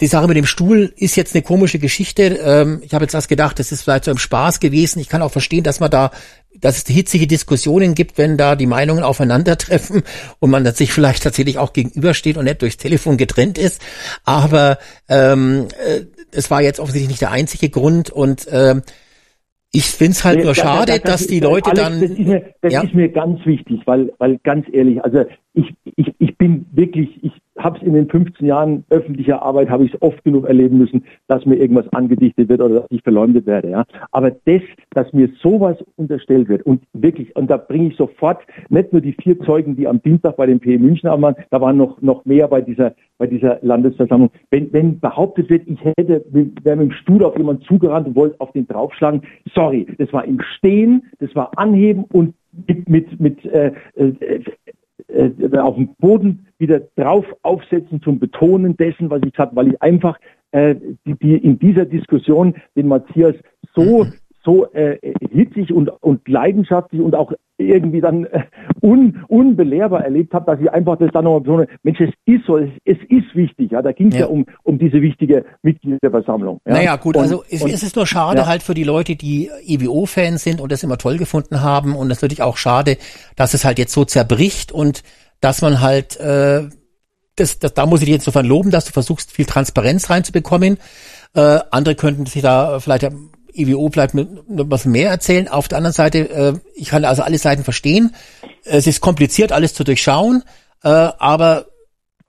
die 0.00 0.06
Sache 0.06 0.28
mit 0.28 0.36
dem 0.36 0.46
Stuhl 0.46 0.92
ist 0.96 1.16
jetzt 1.16 1.34
eine 1.34 1.42
komische 1.42 1.78
Geschichte. 1.78 2.22
Ähm, 2.42 2.80
ich 2.82 2.94
habe 2.94 3.04
jetzt 3.04 3.14
erst 3.14 3.28
gedacht, 3.28 3.58
das 3.58 3.72
ist 3.72 3.82
vielleicht 3.82 4.04
so 4.04 4.10
ein 4.12 4.18
Spaß 4.18 4.60
gewesen. 4.60 5.00
Ich 5.00 5.08
kann 5.08 5.20
auch 5.22 5.32
verstehen, 5.32 5.64
dass 5.64 5.80
man 5.80 5.90
da, 5.90 6.10
dass 6.60 6.78
es 6.78 6.86
hitzige 6.86 7.26
Diskussionen 7.26 7.94
gibt, 7.94 8.18
wenn 8.18 8.36
da 8.36 8.56
die 8.56 8.66
Meinungen 8.66 9.02
aufeinandertreffen 9.02 10.02
und 10.38 10.50
man 10.50 10.64
sich 10.74 10.92
vielleicht 10.92 11.22
tatsächlich 11.22 11.58
auch 11.58 11.72
gegenübersteht 11.72 12.36
und 12.36 12.44
nicht 12.44 12.62
durchs 12.62 12.76
Telefon 12.76 13.16
getrennt 13.16 13.58
ist. 13.58 13.80
Aber 14.24 14.78
ähm, 15.08 15.68
äh, 15.86 16.02
es 16.32 16.50
war 16.50 16.62
jetzt 16.62 16.80
offensichtlich 16.80 17.08
nicht 17.10 17.20
der 17.22 17.30
einzige 17.32 17.70
Grund 17.70 18.10
und 18.10 18.46
ähm, 18.52 18.82
ich 19.72 19.84
find's 19.86 20.24
halt 20.24 20.38
Nee, 20.38 20.44
nur 20.44 20.54
da- 20.54 20.62
da- 20.62 20.68
schade, 20.68 20.92
da- 20.92 21.10
dass 21.12 21.26
die 21.28 21.38
Leute 21.40 21.70
Alex, 21.70 21.80
dann 21.82 22.00
Das, 22.00 22.10
ist 22.10 22.18
mir, 22.18 22.54
das 22.60 22.72
Ja. 22.72 22.82
ist 22.82 22.94
mir 22.94 23.08
ganz 23.08 23.38
wichtig, 23.46 23.80
weil, 23.86 24.12
weil 24.18 24.38
ganz 24.42 24.66
ehrlich, 24.72 25.02
also 25.04 25.24
ich, 25.52 25.74
ich, 25.96 26.14
ich 26.18 26.38
bin 26.38 26.66
wirklich, 26.72 27.22
ich 27.22 27.32
habe 27.58 27.76
es 27.76 27.82
in 27.82 27.92
den 27.92 28.08
15 28.08 28.46
Jahren 28.46 28.84
öffentlicher 28.90 29.42
Arbeit, 29.42 29.68
habe 29.68 29.84
ich 29.84 29.92
es 29.92 30.02
oft 30.02 30.22
genug 30.24 30.46
erleben 30.46 30.78
müssen, 30.78 31.04
dass 31.26 31.44
mir 31.44 31.56
irgendwas 31.56 31.92
angedichtet 31.92 32.48
wird 32.48 32.60
oder 32.60 32.80
dass 32.80 32.90
ich 32.90 33.02
verleumdet 33.02 33.46
werde. 33.46 33.70
Ja. 33.70 33.84
Aber 34.12 34.30
das, 34.30 34.62
dass 34.90 35.12
mir 35.12 35.28
sowas 35.42 35.76
unterstellt 35.96 36.48
wird 36.48 36.62
und 36.62 36.82
wirklich, 36.92 37.34
und 37.36 37.50
da 37.50 37.56
bringe 37.56 37.88
ich 37.88 37.96
sofort 37.96 38.42
nicht 38.68 38.92
nur 38.92 39.02
die 39.02 39.14
vier 39.20 39.38
Zeugen, 39.40 39.76
die 39.76 39.88
am 39.88 40.00
Dienstag 40.02 40.36
bei 40.36 40.46
dem 40.46 40.60
PE 40.60 40.78
München 40.78 41.10
waren, 41.10 41.34
da 41.50 41.60
waren 41.60 41.76
noch, 41.76 42.00
noch 42.00 42.24
mehr 42.24 42.46
bei 42.48 42.60
dieser, 42.60 42.94
bei 43.18 43.26
dieser 43.26 43.58
Landesversammlung. 43.62 44.30
Wenn, 44.50 44.72
wenn 44.72 45.00
behauptet 45.00 45.50
wird, 45.50 45.66
ich 45.66 45.84
hätte, 45.84 46.24
wäre 46.30 46.76
mit 46.76 46.90
dem 46.90 46.92
Stuhl 46.92 47.24
auf 47.24 47.36
jemanden 47.36 47.62
zugerannt 47.62 48.06
und 48.06 48.16
wollte 48.16 48.40
auf 48.40 48.52
den 48.52 48.66
draufschlagen, 48.66 49.22
sorry, 49.54 49.86
das 49.98 50.12
war 50.12 50.24
im 50.24 50.40
Stehen, 50.56 51.02
das 51.18 51.34
war 51.34 51.50
Anheben 51.58 52.04
und 52.12 52.34
mit, 52.66 52.88
mit, 52.88 53.20
mit 53.20 53.44
äh, 53.44 53.72
äh, 55.08 55.58
auf 55.58 55.76
dem 55.76 55.94
Boden 55.96 56.46
wieder 56.58 56.80
drauf 56.96 57.24
aufsetzen 57.42 58.02
zum 58.02 58.18
Betonen 58.18 58.76
dessen, 58.76 59.10
was 59.10 59.22
ich 59.24 59.36
hatte, 59.38 59.56
weil 59.56 59.68
ich 59.68 59.82
einfach 59.82 60.18
äh, 60.52 60.74
die, 61.06 61.14
die 61.14 61.36
in 61.36 61.58
dieser 61.58 61.84
Diskussion 61.84 62.54
den 62.76 62.88
Matthias 62.88 63.34
so 63.74 64.06
so 64.42 64.72
äh, 64.72 64.98
hitzig 65.30 65.72
und, 65.72 65.90
und 66.02 66.26
leidenschaftlich 66.26 67.00
und 67.00 67.14
auch 67.14 67.32
irgendwie 67.60 68.00
dann 68.00 68.24
äh, 68.24 68.42
un, 68.82 69.22
unbelehrbar 69.28 70.04
erlebt 70.04 70.32
habe, 70.34 70.46
dass 70.50 70.60
ich 70.60 70.70
einfach 70.70 70.96
das 70.98 71.10
dann 71.12 71.24
nochmal 71.24 71.40
betone, 71.40 71.66
Mensch, 71.82 72.00
es 72.00 72.10
ist 72.26 72.46
so, 72.46 72.58
es, 72.58 72.70
es 72.84 72.98
ist 73.08 73.34
wichtig, 73.34 73.72
ja, 73.72 73.82
da 73.82 73.92
ging 73.92 74.08
es 74.08 74.14
ja. 74.14 74.20
Ja. 74.20 74.26
um, 74.26 74.46
um 74.62 74.78
diese 74.78 75.00
wichtige 75.02 75.44
Mitgliederversammlung. 75.62 76.60
Ja? 76.66 76.72
Naja, 76.72 76.96
gut, 76.96 77.16
Und- 77.16 77.22
also 77.22 77.44
es, 77.50 77.62
und- 77.62 77.70
es 77.70 77.82
ist 77.82 77.96
nur 77.96 78.06
schade 78.06 78.40
ja. 78.40 78.46
halt 78.46 78.62
für 78.62 78.74
die 78.74 78.84
Leute, 78.84 79.16
die 79.16 79.50
EWO-Fans 79.66 80.42
sind 80.42 80.60
und 80.60 80.72
das 80.72 80.82
immer 80.82 80.98
toll 80.98 81.18
gefunden 81.18 81.60
haben 81.60 81.94
und 81.94 82.08
natürlich 82.08 82.42
auch 82.42 82.56
schade, 82.56 82.96
dass 83.36 83.54
es 83.54 83.64
halt 83.64 83.78
jetzt 83.78 83.92
so 83.92 84.04
zerbricht 84.04 84.72
und 84.72 85.02
dass 85.40 85.62
man 85.62 85.80
halt, 85.80 86.18
äh, 86.20 86.62
das, 87.36 87.58
das, 87.58 87.74
da 87.74 87.86
muss 87.86 88.00
ich 88.00 88.06
dir 88.06 88.16
insofern 88.16 88.44
loben, 88.46 88.70
dass 88.70 88.84
du 88.84 88.92
versuchst, 88.92 89.30
viel 89.32 89.46
Transparenz 89.46 90.10
reinzubekommen. 90.10 90.76
Äh, 91.34 91.58
andere 91.70 91.94
könnten 91.94 92.26
sich 92.26 92.42
da 92.42 92.80
vielleicht 92.80 93.04
ja, 93.04 93.10
EWO 93.54 93.88
vielleicht 93.90 94.14
mit, 94.14 94.28
was 94.48 94.86
mehr 94.86 95.10
erzählen. 95.10 95.48
Auf 95.48 95.68
der 95.68 95.78
anderen 95.78 95.94
Seite, 95.94 96.30
äh, 96.30 96.52
ich 96.74 96.88
kann 96.88 97.04
also 97.04 97.22
alle 97.22 97.38
Seiten 97.38 97.64
verstehen. 97.64 98.14
Es 98.64 98.86
ist 98.86 99.00
kompliziert, 99.00 99.52
alles 99.52 99.74
zu 99.74 99.84
durchschauen, 99.84 100.42
äh, 100.82 100.88
aber 100.88 101.66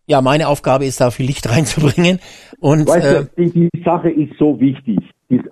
ja, 0.07 0.21
meine 0.21 0.47
Aufgabe 0.47 0.85
ist 0.85 0.99
da 0.99 1.11
viel 1.11 1.25
Licht 1.25 1.49
reinzubringen. 1.49 2.19
Und 2.59 2.87
Weißt 2.87 3.05
äh, 3.05 3.25
du, 3.35 3.49
die, 3.49 3.69
die 3.69 3.83
Sache 3.83 4.09
ist 4.09 4.33
so 4.37 4.59
wichtig. 4.59 4.99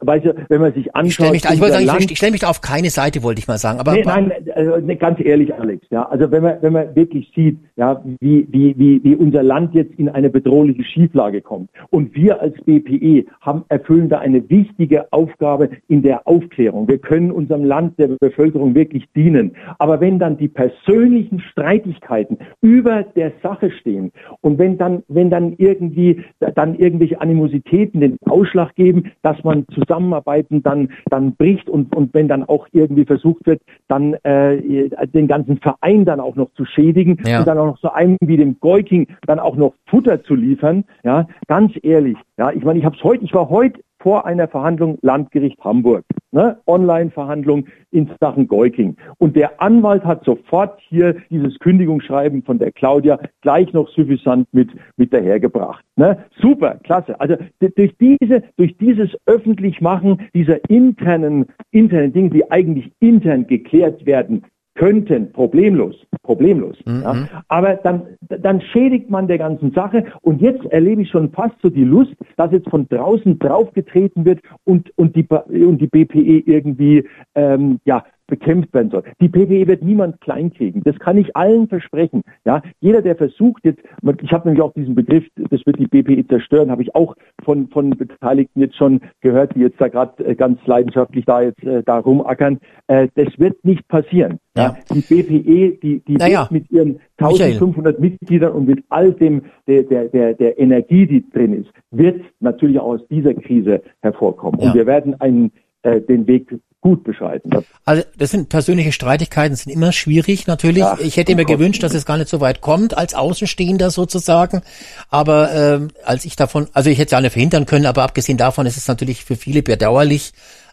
Weißt 0.02 0.26
du, 0.26 0.36
wenn 0.50 0.62
man 0.62 0.74
sich 0.74 0.96
anschaut, 0.96 1.08
Ich 1.08 1.14
stelle 1.14 1.32
mich, 1.32 1.42
da, 1.42 1.54
ich 1.54 1.60
sagen, 1.60 1.82
ich, 1.82 1.86
Land- 1.86 2.12
ich 2.12 2.18
stelle 2.18 2.32
mich 2.32 2.42
da 2.42 2.50
auf 2.50 2.62
keine 2.62 2.90
Seite, 2.90 3.24
wollte 3.24 3.40
ich 3.40 3.48
mal 3.48 3.58
sagen. 3.58 3.80
Aber 3.80 3.94
nee, 3.94 4.04
nein, 4.06 4.32
also, 4.56 4.74
ganz 4.98 5.20
ehrlich, 5.20 5.54
Alex, 5.54 5.86
ja, 5.90 6.04
also 6.10 6.32
wenn 6.32 6.44
man, 6.44 6.58
wenn 6.62 6.74
man 6.74 6.96
wirklich 6.96 7.32
sieht, 7.36 7.58
ja, 7.76 8.02
wie, 8.20 8.48
wie, 8.52 8.78
wie, 8.78 9.04
wie 9.04 9.16
unser 9.16 9.44
Land 9.44 9.74
jetzt 9.74 9.94
in 9.98 10.10
eine 10.10 10.30
bedrohliche 10.30 10.84
Schieflage 10.84 11.42
kommt 11.42 11.70
und 11.90 12.14
wir 12.16 12.42
als 12.42 12.56
BPE 12.66 13.26
haben, 13.42 13.64
erfüllen 13.70 14.10
da 14.10 14.20
eine 14.20 14.50
wichtige 14.50 15.12
Aufgabe 15.12 15.70
in 15.88 16.02
der 16.02 16.28
Aufklärung. 16.28 16.88
Wir 16.88 16.98
können 16.98 17.32
unserem 17.32 17.64
Land, 17.64 17.98
der 18.00 18.10
Bevölkerung 18.20 18.76
wirklich 18.76 19.06
dienen. 19.16 19.52
Aber 19.78 20.02
wenn 20.02 20.20
dann 20.20 20.38
die 20.38 20.48
persönlichen 20.48 21.40
Streitigkeiten 21.40 22.38
über 22.62 23.04
der 23.04 23.32
Sache 23.42 23.72
stehen 23.72 24.12
und 24.42 24.58
wenn 24.60 24.78
dann, 24.78 25.04
wenn 25.08 25.30
dann 25.30 25.54
irgendwie, 25.58 26.24
dann 26.40 26.76
irgendwelche 26.76 27.20
Animositäten 27.22 28.02
den 28.02 28.18
Ausschlag 28.26 28.76
geben, 28.76 29.12
dass 29.22 29.44
man 29.44 29.66
zusammenarbeiten 29.70 30.64
dann, 30.64 30.90
dann 31.10 31.36
bricht 31.36 31.70
und, 31.70 31.96
und 31.96 32.14
wenn 32.14 32.28
dann 32.28 32.44
auch 32.44 32.68
irgendwie 32.72 33.06
versucht 33.06 33.46
wird, 33.46 33.62
dann 33.88 34.14
äh, 34.24 34.90
den 35.08 35.28
ganzen 35.28 35.58
Verein 35.58 36.06
dann 36.06 36.20
auch 36.20 36.36
noch 36.36 36.52
zu 36.54 36.66
schädigen 36.66 37.18
Ja. 37.26 37.40
und 37.40 37.48
dann 37.48 37.58
auch 37.58 37.66
noch 37.66 37.80
so 37.80 37.92
einem 37.92 38.18
wie 38.22 38.38
dem 38.38 38.60
Goiking 38.60 39.08
dann 39.28 39.40
auch 39.40 39.56
noch 39.56 39.74
Futter 39.88 40.24
zu 40.24 40.36
liefern, 40.36 40.84
ja, 41.04 41.28
ganz 41.48 41.74
ehrlich, 41.84 42.18
ja, 42.38 42.52
ich 42.52 42.64
meine, 42.64 42.80
ich 42.80 42.86
habe 42.86 42.96
es 42.96 43.04
heute, 43.04 43.24
ich 43.24 43.34
war 43.34 43.50
heute 43.50 43.80
vor 44.00 44.26
einer 44.26 44.48
Verhandlung 44.48 44.98
Landgericht 45.02 45.60
Hamburg, 45.64 46.06
ne, 46.32 46.58
Online-Verhandlung 46.66 47.68
in 47.92 48.10
Sachen 48.20 48.48
Goiking. 48.48 48.96
Und 49.18 49.36
der 49.36 49.62
Anwalt 49.62 50.06
hat 50.06 50.24
sofort 50.24 50.80
hier 50.82 51.16
dieses 51.30 51.60
Kündigungsschreiben 51.60 52.44
von 52.44 52.60
der 52.60 52.72
Claudia 52.72 53.20
gleich 53.42 53.72
noch 53.74 53.90
suffisant 53.90 54.48
mit, 54.54 54.70
mit 54.98 55.14
dahergebracht. 55.14 55.84
Ne? 55.96 56.26
Super, 56.42 56.80
klasse. 56.84 57.20
Also 57.20 57.36
durch 57.60 57.96
diese, 58.00 58.44
durch 58.58 58.78
dieses 58.78 59.10
Öffentlichmachen 59.26 60.30
dieser 60.34 60.58
internen, 60.70 61.48
internen 61.72 62.14
Dinge, 62.14 62.30
die 62.30 62.50
eigentlich 62.52 62.92
intern 63.00 63.48
geklärt 63.48 64.06
werden 64.06 64.46
könnten, 64.76 65.32
problemlos, 65.32 65.96
problemlos. 66.24 66.78
Ja. 66.86 67.28
Aber 67.48 67.76
dann, 67.76 68.04
dann 68.22 68.62
schädigt 68.62 69.10
man 69.10 69.28
der 69.28 69.38
ganzen 69.38 69.72
Sache 69.72 70.06
und 70.22 70.42
jetzt 70.42 70.66
erlebe 70.68 71.02
ich 71.02 71.10
schon 71.10 71.32
fast 71.32 71.56
so 71.62 71.70
die 71.70 71.84
Lust, 71.84 72.16
dass 72.38 72.52
jetzt 72.52 72.70
von 72.70 72.88
draußen 72.88 73.40
draufgetreten 73.40 74.26
wird 74.26 74.40
und, 74.64 74.92
und, 74.98 75.16
die, 75.16 75.28
und 75.28 75.80
die 75.80 75.88
BPE 75.88 76.44
irgendwie 76.46 77.08
ähm, 77.36 77.80
ja, 77.86 78.06
bekämpft 78.30 78.74
werden 78.74 78.92
soll. 78.92 79.04
Die 79.20 79.28
BPE 79.28 79.68
wird 79.68 79.84
niemand 79.84 80.22
kleinkriegen. 80.22 80.84
Das 80.84 80.98
kann 81.00 81.18
ich 81.18 81.36
allen 81.36 81.68
versprechen. 81.68 82.22
Ja, 82.46 82.62
jeder, 82.80 83.02
der 83.02 83.16
versucht 83.16 83.66
jetzt, 83.66 83.82
ich 84.22 84.32
habe 84.32 84.48
nämlich 84.48 84.64
auch 84.64 84.74
diesen 84.74 84.96
Begriff, 84.96 85.26
das 85.36 85.66
wird 85.66 85.80
die 85.80 85.88
BPE 85.88 86.28
zerstören, 86.28 86.72
habe 86.72 86.84
ich 86.84 86.96
auch 86.96 87.16
von 87.44 87.68
von 87.70 87.90
Beteiligten 87.92 88.62
jetzt 88.62 88.76
schon 88.76 89.02
gehört, 89.22 89.56
die 89.56 89.62
jetzt 89.62 89.80
da 89.82 89.88
gerade 89.88 90.24
äh, 90.26 90.36
ganz 90.36 90.60
leidenschaftlich 90.66 91.26
da 91.26 91.42
jetzt 91.42 91.64
äh, 91.64 91.84
da 91.84 91.98
rumackern. 91.98 92.60
Äh, 92.88 93.08
das 93.16 93.28
wird 93.38 93.64
nicht 93.66 93.88
passieren. 93.88 94.40
Ja. 94.56 94.78
Die 94.94 95.02
BPE, 95.02 95.78
die 95.82 96.00
die 96.08 96.16
Naja, 96.16 96.48
mit 96.52 96.70
ihren 96.72 97.00
Michael. 97.20 97.54
1500 97.54 98.00
Mitgliedern 98.00 98.54
und 98.54 98.68
mit 98.68 98.84
all 98.90 99.14
dem 99.14 99.44
der 99.68 99.84
der 99.84 100.06
der, 100.06 100.34
der 100.34 100.60
Energie, 100.60 101.08
die 101.08 101.30
drin 101.30 101.54
ist, 101.54 101.70
wird 101.92 102.22
natürlich 102.40 102.80
auch 102.80 102.94
aus 102.94 103.08
dieser 103.10 103.34
Krise 103.34 103.82
hervorkommen. 104.02 104.60
Ja. 104.60 104.68
Und 104.68 104.76
wir 104.76 104.86
werden 104.86 105.20
einen 105.20 105.52
äh, 105.84 106.02
den 106.02 106.28
Weg 106.28 106.50
gut 106.82 107.04
beschreiben. 107.04 107.50
Das 107.50 107.66
Also 107.86 108.04
das 108.18 108.32
sind 108.32 108.50
persönliche 108.50 108.92
Streitigkeiten, 108.92 109.56
sind 109.56 109.72
immer 109.72 109.92
schwierig 109.92 110.48
natürlich. 110.48 110.84
Ja, 110.84 110.98
ich 111.00 111.18
hätte 111.18 111.36
mir 111.36 111.44
Gottes 111.44 111.58
gewünscht, 111.58 111.84
dass 111.84 111.94
es 111.94 112.06
gar 112.06 112.18
nicht 112.18 112.30
so 112.30 112.40
weit 112.40 112.62
kommt 112.62 112.98
als 112.98 113.14
Außenstehender 113.14 113.92
sozusagen. 113.92 114.62
Aber 115.10 115.52
ähm, 115.54 115.90
als 116.06 116.26
ich 116.26 116.36
davon, 116.36 116.68
also 116.74 116.90
ich 116.90 116.98
hätte 116.98 117.08
es 117.08 117.12
ja 117.12 117.22
nicht 117.22 117.34
verhindern 117.34 117.66
können, 117.66 117.86
aber 117.86 118.04
abgesehen 118.04 118.38
davon 118.38 118.66
ist 118.66 118.78
es 118.78 118.88
natürlich 118.88 119.26
für 119.26 119.36
viele 119.36 119.62
bedauerlich. 119.62 120.32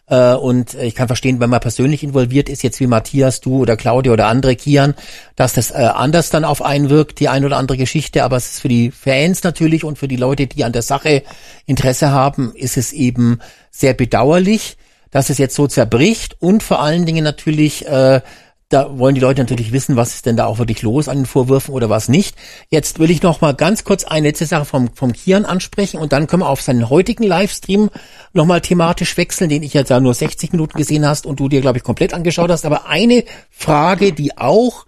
Äh, 0.09 0.35
und 0.35 0.75
ich 0.75 0.95
kann 0.95 1.07
verstehen, 1.07 1.41
wenn 1.41 1.49
man 1.49 1.59
persönlich 1.59 2.03
involviert 2.03 2.47
ist, 2.47 2.63
jetzt 2.63 2.79
wie 2.79 2.87
Matthias, 2.87 3.41
du 3.41 3.57
oder 3.57 3.75
Claudia 3.75 4.13
oder 4.13 4.27
andere 4.27 4.55
Kian, 4.55 4.93
dass 5.35 5.53
das 5.53 5.71
äh, 5.71 5.89
anders 5.93 6.29
dann 6.29 6.45
auf 6.45 6.61
einen 6.61 6.89
wirkt, 6.89 7.19
die 7.19 7.27
ein 7.27 7.43
oder 7.43 7.57
andere 7.57 7.77
Geschichte. 7.77 8.23
Aber 8.23 8.37
es 8.37 8.53
ist 8.53 8.61
für 8.61 8.69
die 8.69 8.91
Fans 8.91 9.43
natürlich 9.43 9.83
und 9.83 9.97
für 9.97 10.07
die 10.07 10.15
Leute, 10.15 10.47
die 10.47 10.63
an 10.63 10.71
der 10.71 10.83
Sache 10.83 11.23
Interesse 11.65 12.11
haben, 12.11 12.53
ist 12.55 12.77
es 12.77 12.93
eben 12.93 13.39
sehr 13.71 13.93
bedauerlich 13.93 14.77
dass 15.17 15.31
es 15.31 15.39
jetzt 15.39 15.55
so 15.55 15.65
zerbricht 15.65 16.37
und 16.39 16.61
vor 16.61 16.79
allen 16.79 17.07
Dingen 17.07 17.23
natürlich, 17.23 17.87
äh, 17.87 18.21
da 18.69 18.99
wollen 18.99 19.15
die 19.15 19.21
Leute 19.21 19.41
natürlich 19.41 19.71
wissen, 19.71 19.95
was 19.95 20.13
ist 20.13 20.27
denn 20.27 20.37
da 20.37 20.45
auch 20.45 20.59
wirklich 20.59 20.83
los 20.83 21.09
an 21.09 21.17
den 21.17 21.25
Vorwürfen 21.25 21.73
oder 21.73 21.89
was 21.89 22.07
nicht. 22.07 22.35
Jetzt 22.69 22.99
will 22.99 23.09
ich 23.09 23.23
noch 23.23 23.41
mal 23.41 23.55
ganz 23.55 23.83
kurz 23.83 24.03
eine 24.03 24.27
letzte 24.27 24.45
Sache 24.45 24.65
vom, 24.65 24.93
vom 24.93 25.13
Kian 25.13 25.43
ansprechen 25.43 25.97
und 25.97 26.13
dann 26.13 26.27
können 26.27 26.43
wir 26.43 26.49
auf 26.49 26.61
seinen 26.61 26.91
heutigen 26.91 27.23
Livestream 27.23 27.89
noch 28.33 28.45
mal 28.45 28.61
thematisch 28.61 29.17
wechseln, 29.17 29.49
den 29.49 29.63
ich 29.63 29.73
jetzt 29.73 29.89
ja 29.89 29.99
nur 29.99 30.13
60 30.13 30.51
Minuten 30.51 30.77
gesehen 30.77 31.03
hast 31.03 31.25
und 31.25 31.39
du 31.39 31.49
dir, 31.49 31.61
glaube 31.61 31.79
ich, 31.79 31.83
komplett 31.83 32.13
angeschaut 32.13 32.51
hast. 32.51 32.67
Aber 32.67 32.85
eine 32.85 33.23
Frage, 33.49 34.13
die 34.13 34.37
auch 34.37 34.85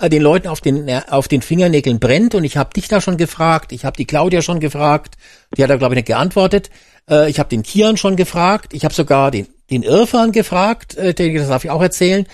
äh, 0.00 0.08
den 0.08 0.22
Leuten 0.22 0.46
auf 0.46 0.60
den, 0.60 0.86
äh, 0.86 1.00
auf 1.10 1.26
den 1.26 1.42
Fingernägeln 1.42 1.98
brennt 1.98 2.36
und 2.36 2.44
ich 2.44 2.56
habe 2.56 2.70
dich 2.72 2.86
da 2.86 3.00
schon 3.00 3.16
gefragt, 3.16 3.72
ich 3.72 3.84
habe 3.84 3.96
die 3.96 4.06
Claudia 4.06 4.42
schon 4.42 4.60
gefragt, 4.60 5.16
die 5.56 5.64
hat 5.64 5.70
da, 5.70 5.76
glaube 5.76 5.94
ich, 5.94 5.96
nicht 5.96 6.06
geantwortet. 6.06 6.70
Äh, 7.10 7.28
ich 7.28 7.40
habe 7.40 7.48
den 7.48 7.64
Kian 7.64 7.96
schon 7.96 8.14
gefragt, 8.14 8.74
ich 8.74 8.84
habe 8.84 8.94
sogar 8.94 9.32
den 9.32 9.48
den 9.72 9.82
Irrfahren 9.82 10.32
gefragt, 10.32 10.96
äh, 10.96 11.14
das 11.14 11.48
darf 11.48 11.64
ich 11.64 11.70
auch 11.70 11.82
erzählen, 11.82 12.26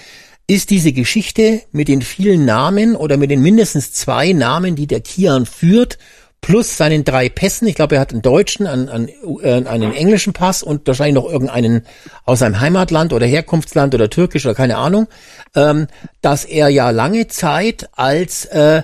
ist 0.47 0.71
diese 0.71 0.93
Geschichte 0.93 1.63
mit 1.73 1.89
den 1.89 2.03
vielen 2.03 2.45
Namen 2.45 2.97
oder 2.97 3.17
mit 3.17 3.31
den 3.31 3.43
mindestens 3.43 3.93
zwei 3.93 4.33
Namen, 4.33 4.77
die 4.77 4.87
der 4.87 5.01
Kian 5.01 5.45
führt, 5.47 5.99
plus 6.41 6.77
seinen 6.77 7.05
drei 7.05 7.29
Pässen, 7.29 7.67
ich 7.69 7.75
glaube, 7.75 7.97
er 7.97 8.01
hat 8.01 8.13
einen 8.13 8.23
deutschen, 8.23 8.67
einen, 8.67 8.89
einen, 8.89 9.09
äh, 9.43 9.65
einen 9.67 9.93
englischen 9.93 10.33
Pass 10.33 10.63
und 10.63 10.87
wahrscheinlich 10.87 11.23
noch 11.23 11.31
irgendeinen 11.31 11.83
aus 12.25 12.39
seinem 12.39 12.61
Heimatland 12.61 13.13
oder 13.13 13.27
Herkunftsland 13.27 13.95
oder 13.95 14.09
türkisch 14.09 14.47
oder 14.47 14.55
keine 14.55 14.77
Ahnung, 14.77 15.09
ähm, 15.55 15.89
dass 16.23 16.45
er 16.45 16.69
ja 16.69 16.91
lange 16.91 17.27
Zeit 17.29 17.91
als 17.93 18.45
äh, 18.47 18.83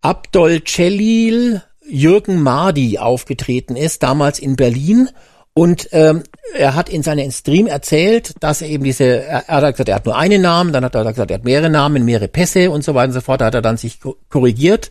Abdol 0.00 0.62
Celil 0.64 1.62
Jürgen 1.88 2.42
Mahdi 2.42 2.98
aufgetreten 2.98 3.76
ist, 3.76 4.02
damals 4.02 4.38
in 4.38 4.56
Berlin 4.56 5.08
und 5.54 5.88
ähm, 5.92 6.22
er 6.54 6.74
hat 6.74 6.88
in 6.88 7.02
seinem 7.02 7.30
Stream 7.30 7.66
erzählt, 7.66 8.34
dass 8.40 8.62
er 8.62 8.68
eben 8.68 8.84
diese, 8.84 9.04
er, 9.04 9.48
er 9.48 9.62
hat 9.62 9.74
gesagt, 9.74 9.88
er 9.88 9.96
hat 9.96 10.06
nur 10.06 10.16
einen 10.16 10.42
Namen, 10.42 10.72
dann 10.72 10.84
hat 10.84 10.94
er 10.94 11.04
gesagt, 11.04 11.30
er 11.30 11.38
hat 11.38 11.44
mehrere 11.44 11.70
Namen, 11.70 12.04
mehrere 12.04 12.28
Pässe 12.28 12.70
und 12.70 12.84
so 12.84 12.94
weiter 12.94 13.08
und 13.08 13.14
so 13.14 13.20
fort. 13.20 13.40
Da 13.40 13.46
hat 13.46 13.54
er 13.54 13.62
dann 13.62 13.76
sich 13.76 13.98
korrigiert. 14.28 14.90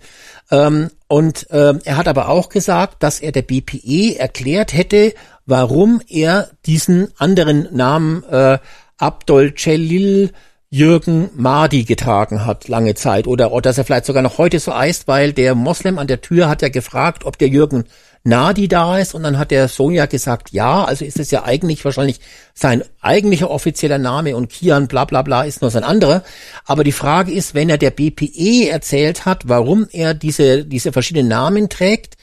Ähm, 0.52 0.90
und 1.08 1.48
ähm, 1.52 1.80
er 1.86 1.98
hat 1.98 2.08
aber 2.08 2.30
auch 2.30 2.50
gesagt, 2.50 3.02
dass 3.02 3.20
er 3.20 3.32
der 3.32 3.42
BPE 3.44 4.18
erklärt 4.20 4.74
hätte, 4.74 5.14
warum 5.46 6.02
er 6.08 6.50
diesen 6.66 7.10
anderen 7.18 7.68
Namen 7.72 8.24
äh, 8.30 8.60
Abdol 8.98 9.54
Celil 9.56 10.32
Jürgen 10.70 11.30
Mahdi 11.34 11.86
getragen 11.86 12.46
hat 12.46 12.68
lange 12.68 12.94
Zeit 12.94 13.26
oder, 13.26 13.54
oder 13.54 13.62
dass 13.62 13.78
er 13.78 13.86
vielleicht 13.86 14.06
sogar 14.06 14.22
noch 14.22 14.38
heute 14.38 14.60
so 14.60 14.76
heißt, 14.76 15.08
weil 15.08 15.32
der 15.32 15.56
Moslem 15.56 15.98
an 15.98 16.08
der 16.08 16.20
Tür 16.20 16.50
hat 16.50 16.62
ja 16.62 16.68
gefragt, 16.68 17.24
ob 17.24 17.38
der 17.38 17.48
Jürgen 17.48 17.86
Nadi 18.28 18.68
da 18.68 18.98
ist 18.98 19.14
und 19.14 19.24
dann 19.24 19.38
hat 19.38 19.52
der 19.52 19.70
Sonja 19.70 20.06
gesagt, 20.06 20.52
ja, 20.52 20.84
also 20.84 21.06
ist 21.06 21.18
es 21.18 21.32
ja 21.32 21.46
eigentlich 21.46 21.86
wahrscheinlich 21.86 22.20
sein 22.54 22.84
eigentlicher 23.00 23.50
offizieller 23.50 24.00
Name 24.00 24.36
und 24.36 24.50
Kian 24.50 24.88
bla 24.88 25.06
bla 25.06 25.22
bla 25.22 25.44
ist 25.44 25.62
nur 25.62 25.72
sein 25.72 25.86
anderer. 25.86 26.24
Aber 26.66 26.84
die 26.84 26.92
Frage 26.92 27.32
ist, 27.32 27.56
wenn 27.56 27.70
er 27.70 27.78
der 27.78 27.92
BPE 27.92 28.70
erzählt 28.70 29.26
hat, 29.26 29.48
warum 29.48 29.88
er 29.92 30.14
diese, 30.14 30.66
diese 30.66 30.92
verschiedenen 30.92 31.30
Namen 31.30 31.70
trägt, 31.70 32.18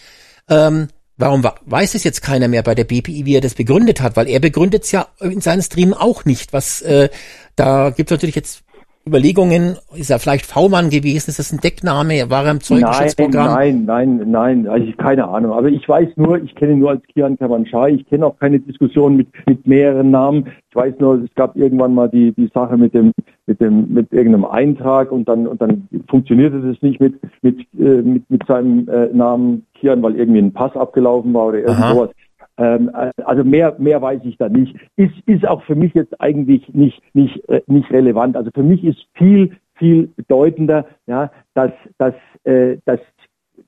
ähm, 0.50 0.88
warum 1.16 1.42
weiß 1.64 1.94
es 1.94 2.04
jetzt 2.04 2.20
keiner 2.20 2.48
mehr 2.48 2.62
bei 2.62 2.74
der 2.74 2.84
BPI, 2.84 3.24
wie 3.24 3.36
er 3.36 3.40
das 3.40 3.54
begründet 3.54 4.02
hat? 4.02 4.14
Weil 4.14 4.28
er 4.28 4.40
begründet 4.40 4.84
es 4.84 4.92
ja 4.92 5.08
in 5.20 5.40
seinen 5.40 5.62
Streamen 5.62 5.94
auch 5.94 6.26
nicht. 6.26 6.52
Was 6.52 6.82
äh, 6.82 7.08
da 7.56 7.88
gibt 7.88 8.10
es 8.10 8.14
natürlich 8.14 8.36
jetzt 8.36 8.62
Überlegungen, 9.06 9.76
ist 9.94 10.10
er 10.10 10.18
vielleicht 10.18 10.46
V-Mann 10.46 10.88
gewesen? 10.88 11.28
Ist 11.28 11.38
das 11.38 11.52
ein 11.52 11.60
Deckname? 11.60 12.30
War 12.30 12.46
er 12.46 12.52
im 12.52 12.60
Zeugenschutzprogramm? 12.60 13.52
Nein, 13.52 13.84
nein, 13.84 14.16
nein, 14.16 14.30
nein, 14.30 14.68
also 14.68 14.86
ich 14.86 14.96
keine 14.96 15.28
Ahnung. 15.28 15.52
Aber 15.52 15.68
ich 15.68 15.86
weiß 15.86 16.08
nur, 16.16 16.42
ich 16.42 16.54
kenne 16.54 16.72
ihn 16.72 16.78
nur 16.78 16.90
als 16.90 17.02
Kian 17.12 17.38
Kamanschai. 17.38 17.90
Ich 17.90 18.06
kenne 18.08 18.24
auch 18.24 18.38
keine 18.38 18.60
Diskussion 18.60 19.16
mit, 19.16 19.28
mit 19.46 19.66
mehreren 19.66 20.10
Namen. 20.10 20.46
Ich 20.70 20.76
weiß 20.76 20.94
nur, 21.00 21.22
es 21.22 21.34
gab 21.34 21.54
irgendwann 21.56 21.94
mal 21.94 22.08
die, 22.08 22.32
die 22.32 22.50
Sache 22.54 22.78
mit 22.78 22.94
dem, 22.94 23.12
mit 23.46 23.60
dem, 23.60 23.92
mit 23.92 24.10
irgendeinem 24.10 24.46
Eintrag 24.46 25.12
und 25.12 25.28
dann, 25.28 25.46
und 25.46 25.60
dann 25.60 25.86
funktionierte 26.08 26.60
das 26.62 26.80
nicht 26.80 26.98
mit, 26.98 27.14
mit, 27.42 27.60
äh, 27.78 28.00
mit, 28.00 28.28
mit 28.30 28.46
seinem 28.46 28.88
äh, 28.88 29.08
Namen 29.12 29.66
Kian, 29.74 30.02
weil 30.02 30.16
irgendwie 30.16 30.40
ein 30.40 30.52
Pass 30.52 30.74
abgelaufen 30.74 31.34
war 31.34 31.48
oder 31.48 31.58
irgend 31.58 31.84
sowas. 31.84 32.10
Ähm, 32.56 32.90
also 33.24 33.44
mehr, 33.44 33.74
mehr 33.78 34.00
weiß 34.00 34.20
ich 34.24 34.36
da 34.36 34.48
nicht. 34.48 34.76
Ist, 34.96 35.14
ist 35.26 35.46
auch 35.46 35.62
für 35.64 35.74
mich 35.74 35.94
jetzt 35.94 36.20
eigentlich 36.20 36.68
nicht, 36.72 37.00
nicht, 37.14 37.48
äh, 37.48 37.62
nicht 37.66 37.90
relevant. 37.90 38.36
Also 38.36 38.50
für 38.54 38.62
mich 38.62 38.84
ist 38.84 39.06
viel, 39.14 39.56
viel 39.74 40.08
bedeutender, 40.16 40.86
ja, 41.06 41.30
dass, 41.54 41.72
dass, 41.98 42.14
äh, 42.44 42.76
dass, 42.84 43.00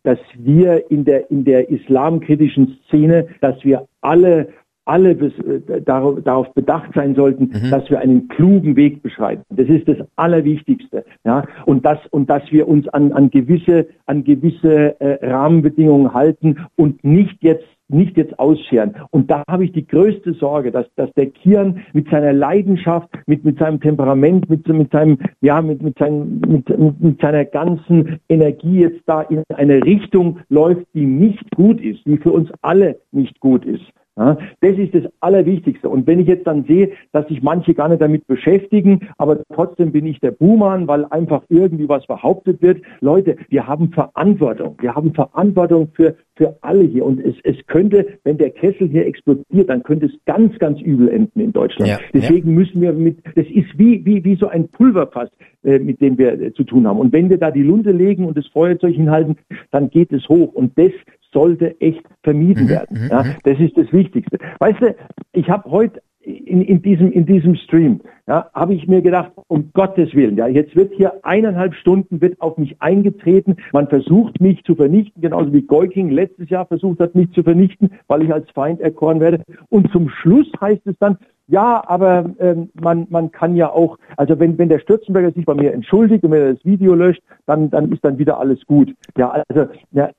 dass 0.03 0.19
wir 0.37 0.91
in 0.91 1.05
der, 1.05 1.31
in 1.31 1.45
der 1.45 1.69
islamkritischen 1.69 2.79
Szene, 2.87 3.29
dass 3.41 3.65
wir 3.65 3.87
alle 4.01 4.49
alle 4.87 5.15
bis, 5.17 5.33
äh, 5.41 5.83
darauf, 5.83 6.23
darauf 6.23 6.55
bedacht 6.55 6.93
sein 6.95 7.15
sollten, 7.15 7.51
mhm. 7.53 7.71
dass 7.71 7.91
wir 7.91 7.99
einen 7.99 8.29
klugen 8.29 8.77
Weg 8.77 9.03
beschreiten. 9.03 9.43
Das 9.51 9.69
ist 9.69 9.89
das 9.89 9.99
Allerwichtigste. 10.15 11.05
Ja? 11.25 11.45
Und, 11.67 11.85
das, 11.85 11.99
und 12.11 12.31
dass 12.31 12.51
wir 12.51 12.69
uns 12.69 12.89
an, 12.89 13.13
an 13.13 13.31
gewisse, 13.31 13.89
an 14.07 14.25
gewisse 14.25 14.99
äh, 15.01 15.27
Rahmenbedingungen 15.27 16.15
halten 16.15 16.67
und 16.77 17.03
nicht 17.05 17.43
jetzt 17.43 17.67
nicht 17.89 18.17
jetzt 18.17 18.39
ausscheren. 18.39 18.95
Und 19.11 19.31
da 19.31 19.43
habe 19.49 19.65
ich 19.65 19.73
die 19.73 19.87
größte 19.87 20.35
Sorge, 20.35 20.71
dass, 20.71 20.87
dass 20.97 21.13
der 21.13 21.27
Kian 21.27 21.83
mit 21.93 22.09
seiner 22.11 22.33
Leidenschaft, 22.33 23.09
mit, 23.27 23.45
mit 23.45 23.59
seinem 23.59 23.81
Temperament, 23.81 24.49
mit, 24.51 24.67
mit 24.69 24.91
seinem, 24.91 25.19
ja, 25.41 25.63
mit, 25.63 25.83
mit, 25.83 25.99
seinem, 25.99 26.41
mit, 26.41 27.01
mit 27.01 27.21
seiner 27.21 27.45
ganzen 27.45 28.21
Energie 28.29 28.81
jetzt 28.81 29.03
da 29.07 29.23
in 29.23 29.43
eine 29.55 29.85
Richtung 29.85 30.41
läuft, 30.49 30.87
die 30.95 31.07
nicht 31.07 31.51
gut 31.55 31.81
ist, 31.81 32.05
die 32.07 32.17
für 32.17 32.33
uns 32.33 32.51
alle 32.63 32.99
nicht 33.13 33.39
gut 33.41 33.65
ist. 33.65 33.85
Ja, 34.19 34.39
das 34.61 34.78
ist 34.78 34.95
das 34.95 35.03
Allerwichtigste. 35.20 35.91
Und 35.91 36.07
wenn 36.07 36.19
ich 36.20 36.27
jetzt 36.27 36.47
dann 36.47 36.65
sehe, 36.65 36.93
dass 37.12 37.28
sich 37.28 37.43
manche 37.43 37.75
gar 37.75 37.89
nicht 37.89 38.01
damit 38.01 38.27
beschäftigen, 38.27 39.01
aber 39.19 39.43
trotzdem 39.53 39.93
bin 39.93 40.07
ich 40.07 40.20
der 40.20 40.31
Buhmann, 40.31 40.89
weil 40.89 41.05
einfach 41.11 41.43
irgendwie 41.51 41.86
was 41.86 42.07
behauptet 42.07 42.62
wird. 42.62 42.81
Leute, 43.01 43.36
wir 43.51 43.67
haben 43.67 43.91
Verantwortung. 43.93 44.77
Wir 44.81 44.95
haben 44.95 45.12
Verantwortung 45.12 45.89
für, 45.93 46.17
für 46.35 46.57
alle 46.62 46.85
hier. 46.85 47.05
Und 47.05 47.20
es, 47.20 47.35
es 47.45 47.57
könnte, 47.67 48.07
wenn 48.25 48.39
der 48.39 48.51
Kessel 48.51 48.89
hier 48.89 49.07
explodiert, 49.07 49.69
dann 49.69 49.83
könnte 49.83 50.07
es 50.07 50.12
ganz, 50.25 50.59
ganz 50.59 50.81
übel 50.81 51.11
enden 51.11 51.41
in 51.41 51.53
Deutschland. 51.53 51.91
Ja, 51.91 51.99
Deswegen 52.15 52.51
ja. 52.51 52.55
müssen 52.55 52.81
wir 52.81 52.95
mit, 52.95 53.19
das 53.35 53.47
ist 53.47 53.78
wie, 53.78 54.03
wie, 54.07 54.25
wie 54.25 54.36
so 54.36 54.49
ein 54.49 54.69
Pulverfass, 54.69 55.28
äh, 55.62 55.78
mit 55.78 56.01
dem 56.01 56.17
wir 56.17 56.41
äh, 56.41 56.53
zu 56.55 56.65
tun 56.65 56.86
haben. 56.86 57.01
Und 57.01 57.12
wenn 57.12 57.28
wir 57.28 57.36
da 57.36 57.51
die 57.51 57.62
Lunte 57.62 57.91
legen 57.91 58.25
und 58.25 58.39
das 58.39 58.47
Feuerzeug 58.47 58.95
hinhalten, 58.95 59.36
dann 59.73 59.91
geht 59.91 60.11
es 60.12 60.27
hoch. 60.28 60.55
Und 60.55 60.78
das 60.78 60.93
sollte 61.33 61.81
echt 61.81 62.03
vermieden 62.23 62.65
mhm, 62.65 62.69
werden. 62.69 63.03
Mhm, 63.03 63.09
ja, 63.11 63.23
mhm. 63.23 63.35
das 63.45 63.59
ist 63.59 63.77
das 63.77 63.93
Wichtigste. 63.93 64.39
Weißt 64.59 64.81
du, 64.81 64.95
ich 65.33 65.49
habe 65.51 65.71
heute 65.71 66.01
in, 66.27 66.61
in, 66.63 66.83
diesem, 66.83 67.13
in 67.13 67.25
diesem 67.25 67.55
Stream, 67.55 68.01
ja, 68.27 68.51
habe 68.53 68.75
ich 68.75 68.89
mir 68.89 69.01
gedacht, 69.01 69.31
um 69.47 69.71
Gottes 69.73 70.13
Willen, 70.15 70.37
ja, 70.37 70.49
jetzt 70.49 70.75
wird 70.75 70.93
hier 70.95 71.25
eineinhalb 71.25 71.75
Stunden 71.75 72.21
wird 72.21 72.41
auf 72.41 72.59
mich 72.59 72.81
eingetreten. 72.83 73.57
Man 73.73 73.87
versucht 73.89 74.41
mich 74.41 74.63
zu 74.65 74.75
vernichten, 74.75 75.23
genauso 75.23 75.53
wie 75.53 75.63
Goiking 75.63 76.11
letztes 76.11 76.51
Jahr 76.51 76.67
versucht 76.67 76.99
hat, 76.99 77.15
mich 77.15 77.31
zu 77.33 77.45
vernichten, 77.45 77.91
weil 78.09 78.23
ich 78.23 78.33
als 78.33 78.51
Feind 78.51 78.81
erkoren 78.81 79.21
werde. 79.21 79.43
Und 79.69 79.93
zum 79.93 80.09
Schluss 80.09 80.51
heißt 80.61 80.87
es 80.87 80.97
dann, 80.99 81.17
ja, 81.49 81.81
aber 81.87 82.35
ähm, 82.41 82.71
man, 82.75 83.07
man 83.09 83.31
kann 83.31 83.55
ja 83.55 83.71
auch, 83.71 83.97
also 84.17 84.41
wenn, 84.41 84.59
wenn 84.59 84.69
der 84.69 84.81
Stürzenberger 84.81 85.31
sich 85.31 85.45
bei 85.45 85.55
mir 85.55 85.73
entschuldigt 85.73 86.25
und 86.25 86.33
wenn 86.33 86.43
er 86.43 86.55
das 86.55 86.65
Video 86.65 86.95
löscht, 86.97 87.23
dann, 87.47 87.71
dann 87.71 87.93
ist 87.93 88.05
dann 88.05 88.19
wieder 88.19 88.41
alles 88.41 88.67
gut. 88.67 88.93
Ja, 89.17 89.45
also 89.49 89.71
ja, 89.93 90.11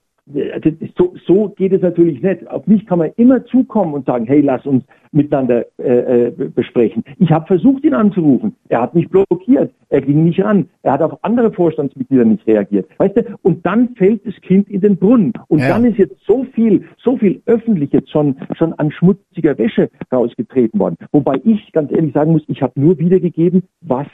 so, 0.98 1.16
so 1.26 1.50
geht 1.50 1.74
es 1.74 1.82
natürlich 1.82 2.22
nicht. 2.22 2.48
Auf 2.50 2.68
mich 2.68 2.86
kann 2.86 3.00
man 3.00 3.12
immer 3.16 3.46
zukommen 3.46 3.94
und 3.94 4.06
sagen, 4.06 4.26
hey, 4.26 4.42
lass 4.42 4.66
uns 4.66 4.84
miteinander 5.12 5.66
äh, 5.78 6.28
äh 6.28 6.32
besprechen. 6.32 7.04
Ich 7.18 7.32
habe 7.32 7.48
versucht, 7.48 7.84
ihn 7.86 7.94
anzurufen. 7.94 8.56
Er 8.68 8.82
hat 8.82 8.94
mich 8.94 9.08
blockiert. 9.10 9.72
Er 9.90 10.02
ging 10.02 10.26
nicht 10.26 10.44
ran. 10.44 10.68
Er 10.84 10.94
hat 10.94 11.02
auf 11.02 11.24
andere 11.24 11.52
Vorstandsmitglieder 11.52 12.26
nicht 12.26 12.46
reagiert. 12.46 12.90
Weißt 12.98 13.16
du? 13.16 13.24
Und 13.42 13.66
dann 13.66 13.96
fällt 13.96 14.26
das 14.26 14.36
Kind 14.42 14.70
in 14.70 14.82
den 14.82 14.98
Brunnen. 14.98 15.32
Und 15.48 15.60
ja. 15.60 15.70
dann 15.70 15.86
ist 15.86 15.98
jetzt 15.98 16.18
so 16.26 16.46
viel, 16.54 16.84
so 16.98 17.18
viel 17.18 17.42
öffentlich 17.46 17.94
jetzt 17.94 18.12
schon, 18.12 18.36
schon 18.58 18.74
an 18.74 18.92
schmutziger 18.92 19.58
Wäsche 19.58 19.90
rausgetreten 20.12 20.80
worden. 20.80 20.98
Wobei 21.12 21.40
ich 21.46 21.72
ganz 21.72 21.92
ehrlich 21.92 22.14
sagen 22.14 22.34
muss, 22.34 22.44
ich 22.48 22.62
habe 22.62 22.80
nur 22.80 23.00
wiedergegeben, 23.00 23.64
was 23.82 24.08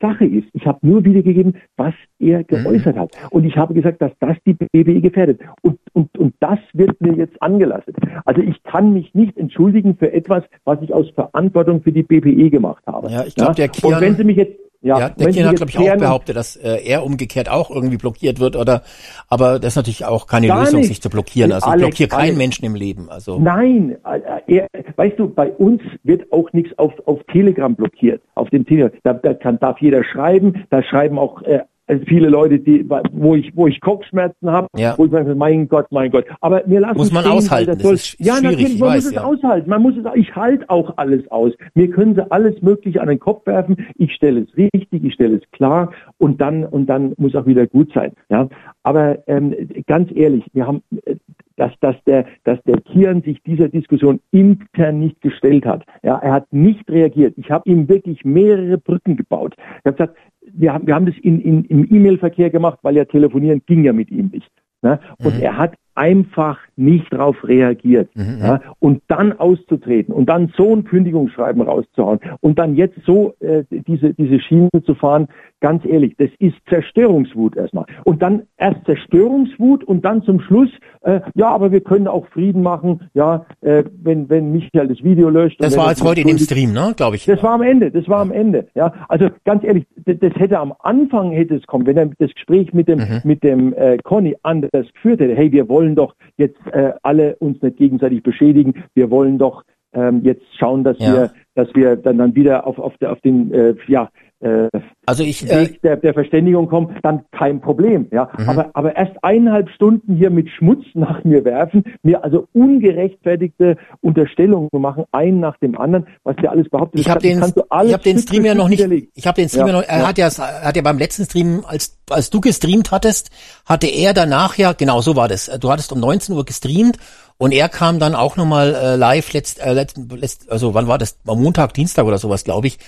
Sache 0.00 0.24
ist. 0.24 0.48
Ich 0.52 0.66
habe 0.66 0.78
nur 0.82 1.04
wiedergegeben, 1.04 1.54
was 1.76 1.94
er 2.18 2.44
geäußert 2.44 2.96
hat. 2.96 3.10
Und 3.30 3.44
ich 3.44 3.56
habe 3.56 3.74
gesagt, 3.74 4.00
dass 4.02 4.12
das 4.20 4.36
die 4.46 4.54
BBE 4.54 5.00
gefährdet. 5.00 5.40
Und, 5.62 5.78
und, 5.92 6.16
und 6.18 6.34
das 6.40 6.58
wird 6.72 7.00
mir 7.00 7.14
jetzt 7.14 7.40
angelastet. 7.42 7.96
Also 8.24 8.40
ich 8.42 8.62
kann 8.62 8.92
mich 8.92 9.14
nicht 9.14 9.36
entschuldigen 9.36 9.96
für 9.96 10.12
etwas, 10.12 10.44
was 10.64 10.80
ich 10.82 10.92
aus 10.92 11.10
Verantwortung 11.10 11.82
für 11.82 11.92
die 11.92 12.02
BBE 12.02 12.50
gemacht 12.50 12.82
habe. 12.86 13.10
Ja, 13.10 13.24
ich 13.24 13.34
glaube, 13.34 13.54
der 13.54 13.68
Kian, 13.68 13.94
Und 13.94 14.00
wenn 14.00 14.16
Sie 14.16 14.24
mich 14.24 14.36
jetzt 14.36 14.58
ja, 14.82 14.98
ja, 14.98 15.08
der 15.10 15.28
Kian 15.28 15.46
hat, 15.46 15.56
glaube 15.56 15.70
ich, 15.70 15.78
auch 15.78 15.96
behauptet, 15.98 16.36
dass 16.36 16.56
äh, 16.56 16.82
er 16.82 17.04
umgekehrt 17.04 17.50
auch 17.50 17.70
irgendwie 17.70 17.98
blockiert 17.98 18.40
wird, 18.40 18.56
oder? 18.56 18.82
Aber 19.28 19.58
das 19.58 19.72
ist 19.72 19.76
natürlich 19.76 20.06
auch 20.06 20.26
keine 20.26 20.48
Lösung, 20.48 20.80
nicht. 20.80 20.88
sich 20.88 21.02
zu 21.02 21.10
blockieren. 21.10 21.52
Also 21.52 21.66
ich 21.66 21.72
Alex, 21.72 21.86
blockiere 21.88 22.08
keinen 22.08 22.20
Alex. 22.20 22.38
Menschen 22.38 22.64
im 22.64 22.74
Leben. 22.74 23.10
Also 23.10 23.38
Nein, 23.38 23.98
äh, 24.04 24.40
er, 24.46 24.68
weißt 24.96 25.18
du, 25.18 25.28
bei 25.28 25.50
uns 25.50 25.82
wird 26.02 26.32
auch 26.32 26.50
nichts 26.52 26.76
auf, 26.78 26.92
auf 27.06 27.20
Telegram 27.30 27.74
blockiert. 27.74 28.22
Auf 28.34 28.48
dem 28.48 28.64
Telegram, 28.64 28.90
da, 29.02 29.12
da 29.12 29.34
kann, 29.34 29.58
darf 29.58 29.78
jeder 29.80 30.02
schreiben, 30.02 30.64
da 30.70 30.82
schreiben 30.82 31.18
auch 31.18 31.42
äh, 31.42 31.60
viele 32.06 32.28
Leute, 32.28 32.58
die, 32.58 32.88
wo 33.12 33.34
ich, 33.34 33.54
wo 33.56 33.66
ich 33.66 33.80
Kopfschmerzen 33.80 34.50
habe, 34.50 34.66
Ja. 34.76 34.94
wo 34.96 35.04
ich 35.06 35.10
sage, 35.10 35.34
mein 35.34 35.68
Gott, 35.68 35.86
mein 35.90 36.10
Gott. 36.10 36.24
Aber 36.40 36.62
mir 36.66 36.80
lassen 36.80 36.96
Muss 36.96 37.12
man 37.12 37.22
stehen, 37.22 37.32
aushalten, 37.36 37.72
das 37.72 37.82
soll, 37.82 37.94
ist- 37.94 38.16
ja, 38.18 38.34
natürlich, 38.40 38.74
ich 38.74 38.78
man 38.80 38.88
weiß, 38.90 38.96
muss 39.04 39.06
es 39.06 39.12
ja. 39.16 39.24
aushalten. 39.24 39.70
Man 39.70 39.82
muss 39.82 39.94
es, 39.96 40.04
ich 40.14 40.34
halte 40.36 40.68
auch 40.70 40.96
alles 40.96 41.28
aus. 41.30 41.52
Mir 41.74 41.88
können 41.90 42.14
sie 42.14 42.30
alles 42.30 42.60
Mögliche 42.62 43.00
an 43.00 43.08
den 43.08 43.18
Kopf 43.20 43.46
werfen. 43.46 43.76
Ich 43.96 44.12
stelle 44.14 44.40
es 44.40 44.56
richtig, 44.56 45.04
ich 45.04 45.14
stelle 45.14 45.36
es 45.36 45.50
klar 45.52 45.92
und 46.18 46.40
dann, 46.40 46.64
und 46.64 46.86
dann 46.86 47.14
muss 47.18 47.34
auch 47.34 47.46
wieder 47.46 47.66
gut 47.66 47.92
sein. 47.92 48.12
Ja, 48.28 48.48
aber 48.82 49.18
ähm, 49.28 49.54
ganz 49.86 50.10
ehrlich, 50.14 50.44
wir 50.52 50.66
haben, 50.66 50.82
äh, 51.04 51.16
dass, 51.56 51.72
dass 51.80 51.96
der, 52.06 52.24
dass 52.44 52.58
der 52.62 52.80
Kian 52.80 53.20
sich 53.20 53.42
dieser 53.42 53.68
Diskussion 53.68 54.18
intern 54.30 54.98
nicht 55.00 55.20
gestellt 55.20 55.66
hat. 55.66 55.84
Ja, 56.02 56.16
er 56.16 56.32
hat 56.32 56.50
nicht 56.52 56.88
reagiert. 56.90 57.34
Ich 57.36 57.50
habe 57.50 57.68
ihm 57.68 57.86
wirklich 57.86 58.24
mehrere 58.24 58.78
Brücken 58.78 59.16
gebaut. 59.16 59.54
Ich 59.58 59.84
habe 59.84 59.92
gesagt, 59.96 60.16
wir 60.54 60.72
haben, 60.72 60.86
wir 60.86 60.94
haben 60.94 61.06
das 61.06 61.16
in, 61.22 61.40
in, 61.40 61.64
im 61.64 61.94
E-Mail-Verkehr 61.94 62.50
gemacht, 62.50 62.78
weil 62.82 62.96
ja 62.96 63.04
telefonieren 63.04 63.62
ging 63.66 63.84
ja 63.84 63.92
mit 63.92 64.10
ihm 64.10 64.30
nicht. 64.32 64.50
Ne? 64.82 64.98
Und 65.22 65.40
er 65.40 65.56
hat 65.56 65.74
einfach 66.00 66.58
nicht 66.76 67.12
darauf 67.12 67.36
reagiert. 67.44 68.08
Ja? 68.14 68.62
Und 68.78 69.02
dann 69.08 69.38
auszutreten 69.38 70.14
und 70.14 70.30
dann 70.30 70.50
so 70.56 70.74
ein 70.74 70.84
Kündigungsschreiben 70.84 71.60
rauszuhauen 71.60 72.20
und 72.40 72.58
dann 72.58 72.74
jetzt 72.74 72.98
so 73.04 73.34
äh, 73.40 73.64
diese, 73.70 74.14
diese 74.14 74.40
Schiene 74.40 74.70
zu 74.86 74.94
fahren, 74.94 75.28
ganz 75.60 75.84
ehrlich, 75.84 76.14
das 76.16 76.30
ist 76.38 76.56
Zerstörungswut 76.70 77.54
erstmal. 77.56 77.84
Und 78.04 78.22
dann 78.22 78.44
erst 78.56 78.84
Zerstörungswut 78.86 79.84
und 79.84 80.06
dann 80.06 80.22
zum 80.22 80.40
Schluss, 80.40 80.70
äh, 81.02 81.20
ja, 81.34 81.48
aber 81.50 81.70
wir 81.70 81.82
können 81.82 82.08
auch 82.08 82.26
Frieden 82.28 82.62
machen, 82.62 83.10
ja, 83.12 83.44
äh, 83.60 83.84
wenn, 84.02 84.30
wenn 84.30 84.52
Michael 84.52 84.88
das 84.88 85.04
Video 85.04 85.28
löscht. 85.28 85.62
das 85.62 85.76
war 85.76 85.90
jetzt 85.90 86.02
heute 86.02 86.22
in 86.22 86.28
dem. 86.28 86.38
Stream, 86.38 86.72
ne? 86.72 86.94
Glaube 86.96 87.16
ich. 87.16 87.26
Das 87.26 87.42
war 87.42 87.52
am 87.52 87.62
Ende, 87.62 87.90
das 87.90 88.08
war 88.08 88.20
am 88.20 88.32
Ende. 88.32 88.68
Ja, 88.74 88.94
also 89.08 89.28
ganz 89.44 89.62
ehrlich, 89.62 89.84
das, 90.06 90.16
das 90.18 90.34
hätte 90.36 90.58
am 90.58 90.72
Anfang 90.80 91.32
hätte 91.32 91.56
es 91.56 91.66
kommen, 91.66 91.86
wenn 91.86 91.98
er 91.98 92.06
das 92.18 92.32
Gespräch 92.34 92.72
mit 92.72 92.88
dem 92.88 93.20
mit 93.24 93.44
dem 93.44 93.74
äh, 93.74 93.98
Conny 93.98 94.36
anders 94.42 94.70
geführt 94.72 95.20
hätte. 95.20 95.34
Hey, 95.34 95.52
wir 95.52 95.68
wollen 95.68 95.89
doch 95.94 96.14
jetzt 96.36 96.60
äh, 96.72 96.92
alle 97.02 97.36
uns 97.36 97.60
nicht 97.62 97.76
gegenseitig 97.76 98.22
beschädigen. 98.22 98.74
Wir 98.94 99.10
wollen 99.10 99.38
doch 99.38 99.64
ähm, 99.92 100.20
jetzt 100.22 100.44
schauen, 100.58 100.84
dass 100.84 100.98
Ja. 100.98 101.12
wir 101.12 101.30
dass 101.54 101.74
wir 101.74 101.96
dann 101.96 102.18
dann 102.18 102.34
wieder 102.34 102.66
auf 102.66 102.78
auf, 102.78 102.96
der, 102.98 103.12
auf 103.12 103.20
den 103.20 103.52
äh, 103.52 103.74
ja 103.88 104.08
äh, 104.40 104.68
also 105.06 105.22
ich, 105.22 105.48
äh, 105.50 105.62
Weg 105.62 105.82
der, 105.82 105.96
der 105.96 106.14
Verständigung 106.14 106.68
kommen, 106.68 106.96
dann 107.02 107.24
kein 107.32 107.60
Problem. 107.60 108.08
Ja, 108.10 108.30
Mhm. 108.38 108.48
aber 108.48 108.70
aber 108.74 108.96
erst 108.96 109.22
eineinhalb 109.22 109.68
Stunden 109.70 110.16
hier 110.16 110.30
mit 110.30 110.48
Schmutz 110.50 110.84
nach 110.94 111.24
mir 111.24 111.44
werfen, 111.44 111.84
mir 112.02 112.24
also 112.24 112.46
ungerechtfertigte 112.52 113.76
Unterstellungen 114.00 114.68
machen, 114.72 115.04
einen 115.12 115.40
nach 115.40 115.58
dem 115.58 115.78
anderen, 115.78 116.06
was 116.24 116.36
der 116.36 116.52
alles 116.52 116.68
behauptet. 116.68 117.00
Ich 117.00 117.10
habe 117.10 117.20
den, 117.20 117.38
ich 117.38 117.92
hab 117.92 118.02
den 118.02 118.18
Stream 118.18 118.44
ja 118.44 118.54
noch 118.54 118.68
nicht. 118.68 118.86
Ich 119.14 119.26
habe 119.26 119.40
den 119.40 119.48
Stream 119.48 119.66
ja, 119.66 119.72
noch. 119.72 119.82
Er 119.82 119.98
ja. 119.98 120.08
hat 120.08 120.18
ja, 120.18 120.28
er 120.28 120.64
hat 120.64 120.76
ja 120.76 120.82
beim 120.82 120.98
letzten 120.98 121.24
Stream, 121.24 121.62
als 121.66 121.98
als 122.08 122.30
du 122.30 122.40
gestreamt 122.40 122.90
hattest, 122.90 123.30
hatte 123.66 123.86
er 123.86 124.14
danach 124.14 124.56
ja 124.56 124.72
genau 124.72 125.00
so 125.00 125.16
war 125.16 125.28
das. 125.28 125.50
Du 125.60 125.70
hattest 125.70 125.92
um 125.92 126.00
19 126.00 126.34
Uhr 126.34 126.44
gestreamt 126.44 126.96
und 127.40 127.52
er 127.52 127.68
kam 127.68 127.98
dann 127.98 128.14
auch 128.14 128.36
nochmal 128.36 128.74
äh, 128.74 128.96
live 128.96 129.32
letzt, 129.32 129.60
äh, 129.60 129.72
letzt, 129.72 129.98
letzt, 130.10 130.52
also 130.52 130.74
wann 130.74 130.88
war 130.88 130.98
das? 130.98 131.16
Am 131.26 131.42
Montag, 131.42 131.72
Dienstag 131.72 132.04
oder 132.04 132.18
sowas, 132.18 132.44
glaube 132.44 132.66
ich. 132.66 132.78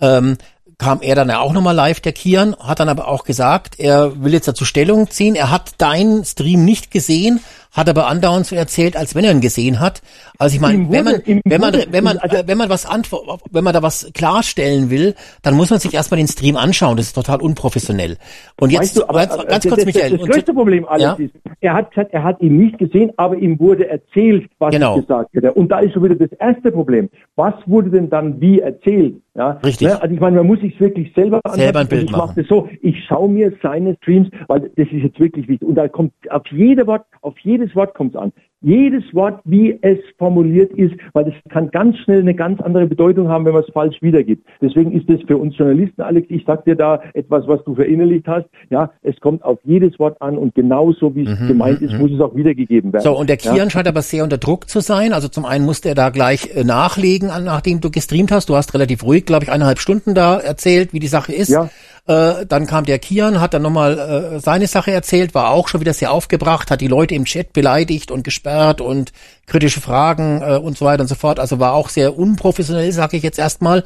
Ähm, 0.00 0.36
kam 0.82 1.00
er 1.00 1.14
dann 1.14 1.28
ja 1.28 1.38
auch 1.38 1.52
nochmal 1.52 1.76
live, 1.76 2.00
der 2.00 2.12
Kian, 2.12 2.56
hat 2.58 2.80
dann 2.80 2.88
aber 2.88 3.06
auch 3.06 3.22
gesagt, 3.24 3.78
er 3.78 4.20
will 4.22 4.32
jetzt 4.32 4.48
dazu 4.48 4.64
Stellung 4.64 5.08
ziehen. 5.10 5.36
Er 5.36 5.50
hat 5.50 5.74
deinen 5.78 6.24
Stream 6.24 6.64
nicht 6.64 6.90
gesehen, 6.90 7.40
hat 7.72 7.88
aber 7.88 8.06
andauernd 8.06 8.46
so 8.46 8.54
erzählt, 8.54 8.96
als 8.96 9.14
wenn 9.14 9.24
er 9.24 9.30
ihn 9.32 9.40
gesehen 9.40 9.80
hat. 9.80 10.02
Also 10.38 10.54
ich 10.54 10.60
meine, 10.60 10.90
wenn 10.90 11.04
man, 11.04 11.22
wenn 11.44 11.60
man, 11.60 11.74
wenn 11.90 12.04
man, 12.04 12.18
also- 12.18 12.36
äh, 12.36 12.44
wenn 12.46 12.58
man 12.58 12.68
was 12.68 12.84
antwort, 12.86 13.40
wenn 13.50 13.64
man 13.64 13.72
da 13.72 13.82
was 13.82 14.10
klarstellen 14.14 14.90
will, 14.90 15.14
dann 15.42 15.54
muss 15.54 15.70
man 15.70 15.78
sich 15.80 15.94
erstmal 15.94 16.18
den 16.18 16.26
Stream 16.28 16.56
anschauen. 16.56 16.96
Das 16.96 17.06
ist 17.06 17.14
total 17.14 17.40
unprofessionell. 17.40 18.16
Und 18.60 18.70
jetzt, 18.70 18.80
Weißt 18.82 18.96
du, 18.98 19.02
aber, 19.08 19.20
ganz, 19.20 19.32
aber 19.32 19.44
ganz 19.46 19.64
das, 19.64 19.70
kurz, 19.72 19.84
das, 19.84 19.94
Michael. 19.94 20.10
Das, 20.12 20.20
und- 20.20 20.30
größte 20.30 20.54
Problem 20.54 20.84
alles 20.86 21.02
Ja? 21.02 21.12
ist, 21.14 21.34
er 21.60 21.74
hat 21.74 21.90
gesagt, 21.90 22.12
er 22.12 22.22
hat 22.24 22.40
ihn 22.42 22.56
nicht 22.58 22.78
gesehen, 22.78 23.10
aber 23.16 23.36
ihm 23.36 23.58
wurde 23.58 23.88
erzählt, 23.88 24.50
was 24.58 24.72
Genau. 24.74 24.96
ich 24.98 25.06
gesagt 25.06 25.30
hätte. 25.32 25.52
Und 25.54 25.68
da 25.70 25.78
ist 25.80 25.92
schon 25.94 26.04
wieder 26.04 26.16
das 26.16 26.32
erste 26.38 26.70
Problem. 26.72 27.08
Was 27.36 27.54
wurde 27.66 27.90
denn 27.90 28.10
dann 28.10 28.40
wie 28.40 28.60
erzählt? 28.60 29.16
Ja, 29.34 29.52
Richtig. 29.64 29.88
Ne? 29.88 30.02
Also 30.02 30.14
ich 30.14 30.20
meine, 30.20 30.36
man 30.36 30.46
muss 30.46 30.60
sich 30.60 30.78
wirklich 30.78 31.10
selber 31.14 31.40
Selber 31.52 31.80
ein. 31.80 31.88
Bild 31.88 32.04
ich 32.04 32.10
machen. 32.10 32.26
mache 32.26 32.40
das 32.42 32.48
so, 32.48 32.68
ich 32.82 32.96
schaue 33.06 33.30
mir 33.30 33.50
seine 33.62 33.96
Streams, 34.02 34.28
weil 34.48 34.60
das 34.76 34.86
ist 34.88 34.92
jetzt 34.92 35.18
wirklich 35.18 35.48
wichtig. 35.48 35.66
Und 35.66 35.76
da 35.76 35.88
kommt 35.88 36.12
auf 36.30 36.42
jede 36.50 36.86
Wort, 36.86 37.06
auf 37.22 37.38
jedes 37.62 37.76
Wort 37.76 37.94
kommt 37.94 38.14
es 38.14 38.20
an. 38.20 38.32
Jedes 38.64 39.02
Wort, 39.12 39.40
wie 39.44 39.76
es 39.82 39.98
formuliert 40.18 40.72
ist, 40.74 40.94
weil 41.14 41.24
das 41.24 41.34
kann 41.48 41.68
ganz 41.72 41.98
schnell 41.98 42.20
eine 42.20 42.34
ganz 42.34 42.60
andere 42.60 42.86
Bedeutung 42.86 43.28
haben, 43.28 43.44
wenn 43.44 43.54
man 43.54 43.64
es 43.64 43.72
falsch 43.72 44.00
wiedergibt. 44.02 44.46
Deswegen 44.60 44.92
ist 44.92 45.10
es 45.10 45.20
für 45.26 45.36
uns 45.36 45.56
Journalisten, 45.58 46.00
Alex, 46.00 46.28
ich 46.30 46.44
sag 46.46 46.64
dir 46.64 46.76
da 46.76 47.02
etwas, 47.14 47.48
was 47.48 47.64
du 47.64 47.74
verinnerlicht 47.74 48.28
hast. 48.28 48.46
Ja, 48.70 48.92
es 49.02 49.18
kommt 49.18 49.42
auf 49.42 49.58
jedes 49.64 49.98
Wort 49.98 50.22
an 50.22 50.38
und 50.38 50.54
genauso 50.54 51.12
wie 51.16 51.24
es 51.24 51.48
gemeint 51.48 51.82
ist, 51.82 51.98
muss 51.98 52.12
es 52.12 52.20
auch 52.20 52.36
wiedergegeben 52.36 52.92
werden. 52.92 53.02
Mhm, 53.02 53.14
So, 53.14 53.18
und 53.18 53.28
der 53.28 53.36
Kian 53.36 53.56
ja? 53.56 53.68
scheint 53.68 53.88
aber 53.88 54.02
sehr 54.02 54.22
unter 54.22 54.38
Druck 54.38 54.68
zu 54.68 54.78
sein. 54.78 55.12
Also 55.12 55.26
zum 55.26 55.44
einen 55.44 55.64
musste 55.64 55.88
er 55.88 55.96
da 55.96 56.10
gleich 56.10 56.54
äh, 56.54 56.62
nachlegen, 56.62 57.30
nachdem 57.44 57.80
du 57.80 57.90
gestreamt 57.90 58.30
hast. 58.30 58.48
Du 58.48 58.54
hast 58.54 58.74
relativ 58.74 59.02
ruhig, 59.02 59.26
glaube 59.26 59.44
ich, 59.44 59.50
eineinhalb 59.50 59.80
Stunden 59.80 60.14
da 60.14 60.38
erzählt, 60.38 60.92
wie 60.92 61.00
die 61.00 61.08
Sache 61.08 61.32
ist. 61.32 61.48
Ja. 61.48 61.68
Äh, 62.04 62.46
dann 62.46 62.66
kam 62.66 62.84
der 62.84 62.98
Kian, 62.98 63.40
hat 63.40 63.54
dann 63.54 63.62
nochmal 63.62 63.96
äh, 63.96 64.40
seine 64.40 64.66
Sache 64.66 64.90
erzählt, 64.90 65.36
war 65.36 65.50
auch 65.50 65.68
schon 65.68 65.80
wieder 65.80 65.94
sehr 65.94 66.10
aufgebracht, 66.10 66.72
hat 66.72 66.80
die 66.80 66.88
Leute 66.88 67.14
im 67.14 67.26
Chat 67.26 67.52
beleidigt 67.52 68.10
und 68.10 68.24
gesperrt 68.24 68.80
und 68.80 69.12
kritische 69.46 69.80
Fragen 69.80 70.42
äh, 70.42 70.56
und 70.56 70.76
so 70.76 70.84
weiter 70.84 71.02
und 71.02 71.06
so 71.06 71.14
fort. 71.14 71.38
Also 71.38 71.60
war 71.60 71.74
auch 71.74 71.88
sehr 71.88 72.18
unprofessionell, 72.18 72.90
sage 72.90 73.16
ich 73.16 73.22
jetzt 73.22 73.38
erstmal. 73.38 73.84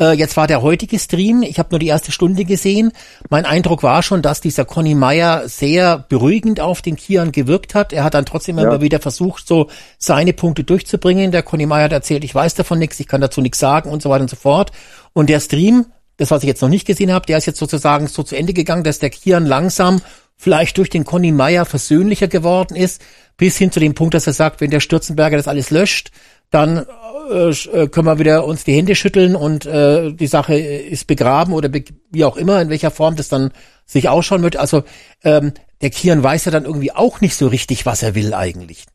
Äh, 0.00 0.12
jetzt 0.12 0.38
war 0.38 0.46
der 0.46 0.62
heutige 0.62 0.98
Stream, 0.98 1.42
ich 1.42 1.58
habe 1.58 1.68
nur 1.72 1.78
die 1.78 1.88
erste 1.88 2.10
Stunde 2.10 2.46
gesehen. 2.46 2.90
Mein 3.28 3.44
Eindruck 3.44 3.82
war 3.82 4.02
schon, 4.02 4.22
dass 4.22 4.40
dieser 4.40 4.64
Conny 4.64 4.94
Meyer 4.94 5.46
sehr 5.46 5.98
beruhigend 5.98 6.60
auf 6.60 6.80
den 6.80 6.96
Kian 6.96 7.32
gewirkt 7.32 7.74
hat. 7.74 7.92
Er 7.92 8.02
hat 8.02 8.14
dann 8.14 8.24
trotzdem 8.24 8.56
Ja. 8.56 8.64
immer 8.64 8.80
wieder 8.80 9.00
versucht, 9.00 9.46
so 9.46 9.68
seine 9.98 10.32
Punkte 10.32 10.64
durchzubringen. 10.64 11.32
Der 11.32 11.42
Conny 11.42 11.66
Meyer 11.66 11.84
hat 11.84 11.92
erzählt, 11.92 12.24
ich 12.24 12.34
weiß 12.34 12.54
davon 12.54 12.78
nichts, 12.78 12.98
ich 12.98 13.08
kann 13.08 13.20
dazu 13.20 13.42
nichts 13.42 13.58
sagen 13.58 13.90
und 13.90 14.00
so 14.00 14.08
weiter 14.08 14.22
und 14.22 14.30
so 14.30 14.36
fort. 14.36 14.72
Und 15.12 15.28
der 15.28 15.40
Stream, 15.40 15.84
das, 16.18 16.30
was 16.30 16.42
ich 16.42 16.48
jetzt 16.48 16.60
noch 16.60 16.68
nicht 16.68 16.86
gesehen 16.86 17.12
habe, 17.12 17.26
der 17.26 17.38
ist 17.38 17.46
jetzt 17.46 17.58
sozusagen 17.58 18.06
so 18.06 18.22
zu 18.22 18.36
Ende 18.36 18.52
gegangen, 18.52 18.84
dass 18.84 18.98
der 18.98 19.10
Kian 19.10 19.46
langsam 19.46 20.00
vielleicht 20.36 20.76
durch 20.78 20.90
den 20.90 21.04
Conny 21.04 21.32
Meyer 21.32 21.64
versöhnlicher 21.64 22.28
geworden 22.28 22.76
ist, 22.76 23.02
bis 23.36 23.56
hin 23.56 23.72
zu 23.72 23.80
dem 23.80 23.94
Punkt, 23.94 24.14
dass 24.14 24.26
er 24.26 24.32
sagt, 24.32 24.60
wenn 24.60 24.70
der 24.70 24.80
Stürzenberger 24.80 25.36
das 25.36 25.48
alles 25.48 25.70
löscht, 25.70 26.10
dann 26.50 26.86
äh, 27.30 27.50
äh, 27.50 27.88
können 27.88 28.06
wir 28.06 28.18
wieder 28.18 28.44
uns 28.46 28.64
die 28.64 28.72
Hände 28.72 28.94
schütteln 28.94 29.36
und 29.36 29.66
äh, 29.66 30.12
die 30.12 30.26
Sache 30.26 30.54
ist 30.54 31.06
begraben 31.06 31.52
oder 31.52 31.68
be 31.68 31.84
wie 32.10 32.24
auch 32.24 32.36
immer, 32.36 32.60
in 32.60 32.70
welcher 32.70 32.90
Form 32.90 33.16
das 33.16 33.28
dann 33.28 33.50
sich 33.84 34.08
ausschauen 34.08 34.42
wird. 34.42 34.56
Also 34.56 34.82
ähm, 35.24 35.52
der 35.82 35.90
Kian 35.90 36.22
weiß 36.22 36.46
ja 36.46 36.52
dann 36.52 36.64
irgendwie 36.64 36.92
auch 36.92 37.20
nicht 37.20 37.34
so 37.34 37.46
richtig, 37.46 37.86
was 37.86 38.02
er 38.02 38.14
will 38.14 38.34
eigentlich. 38.34 38.86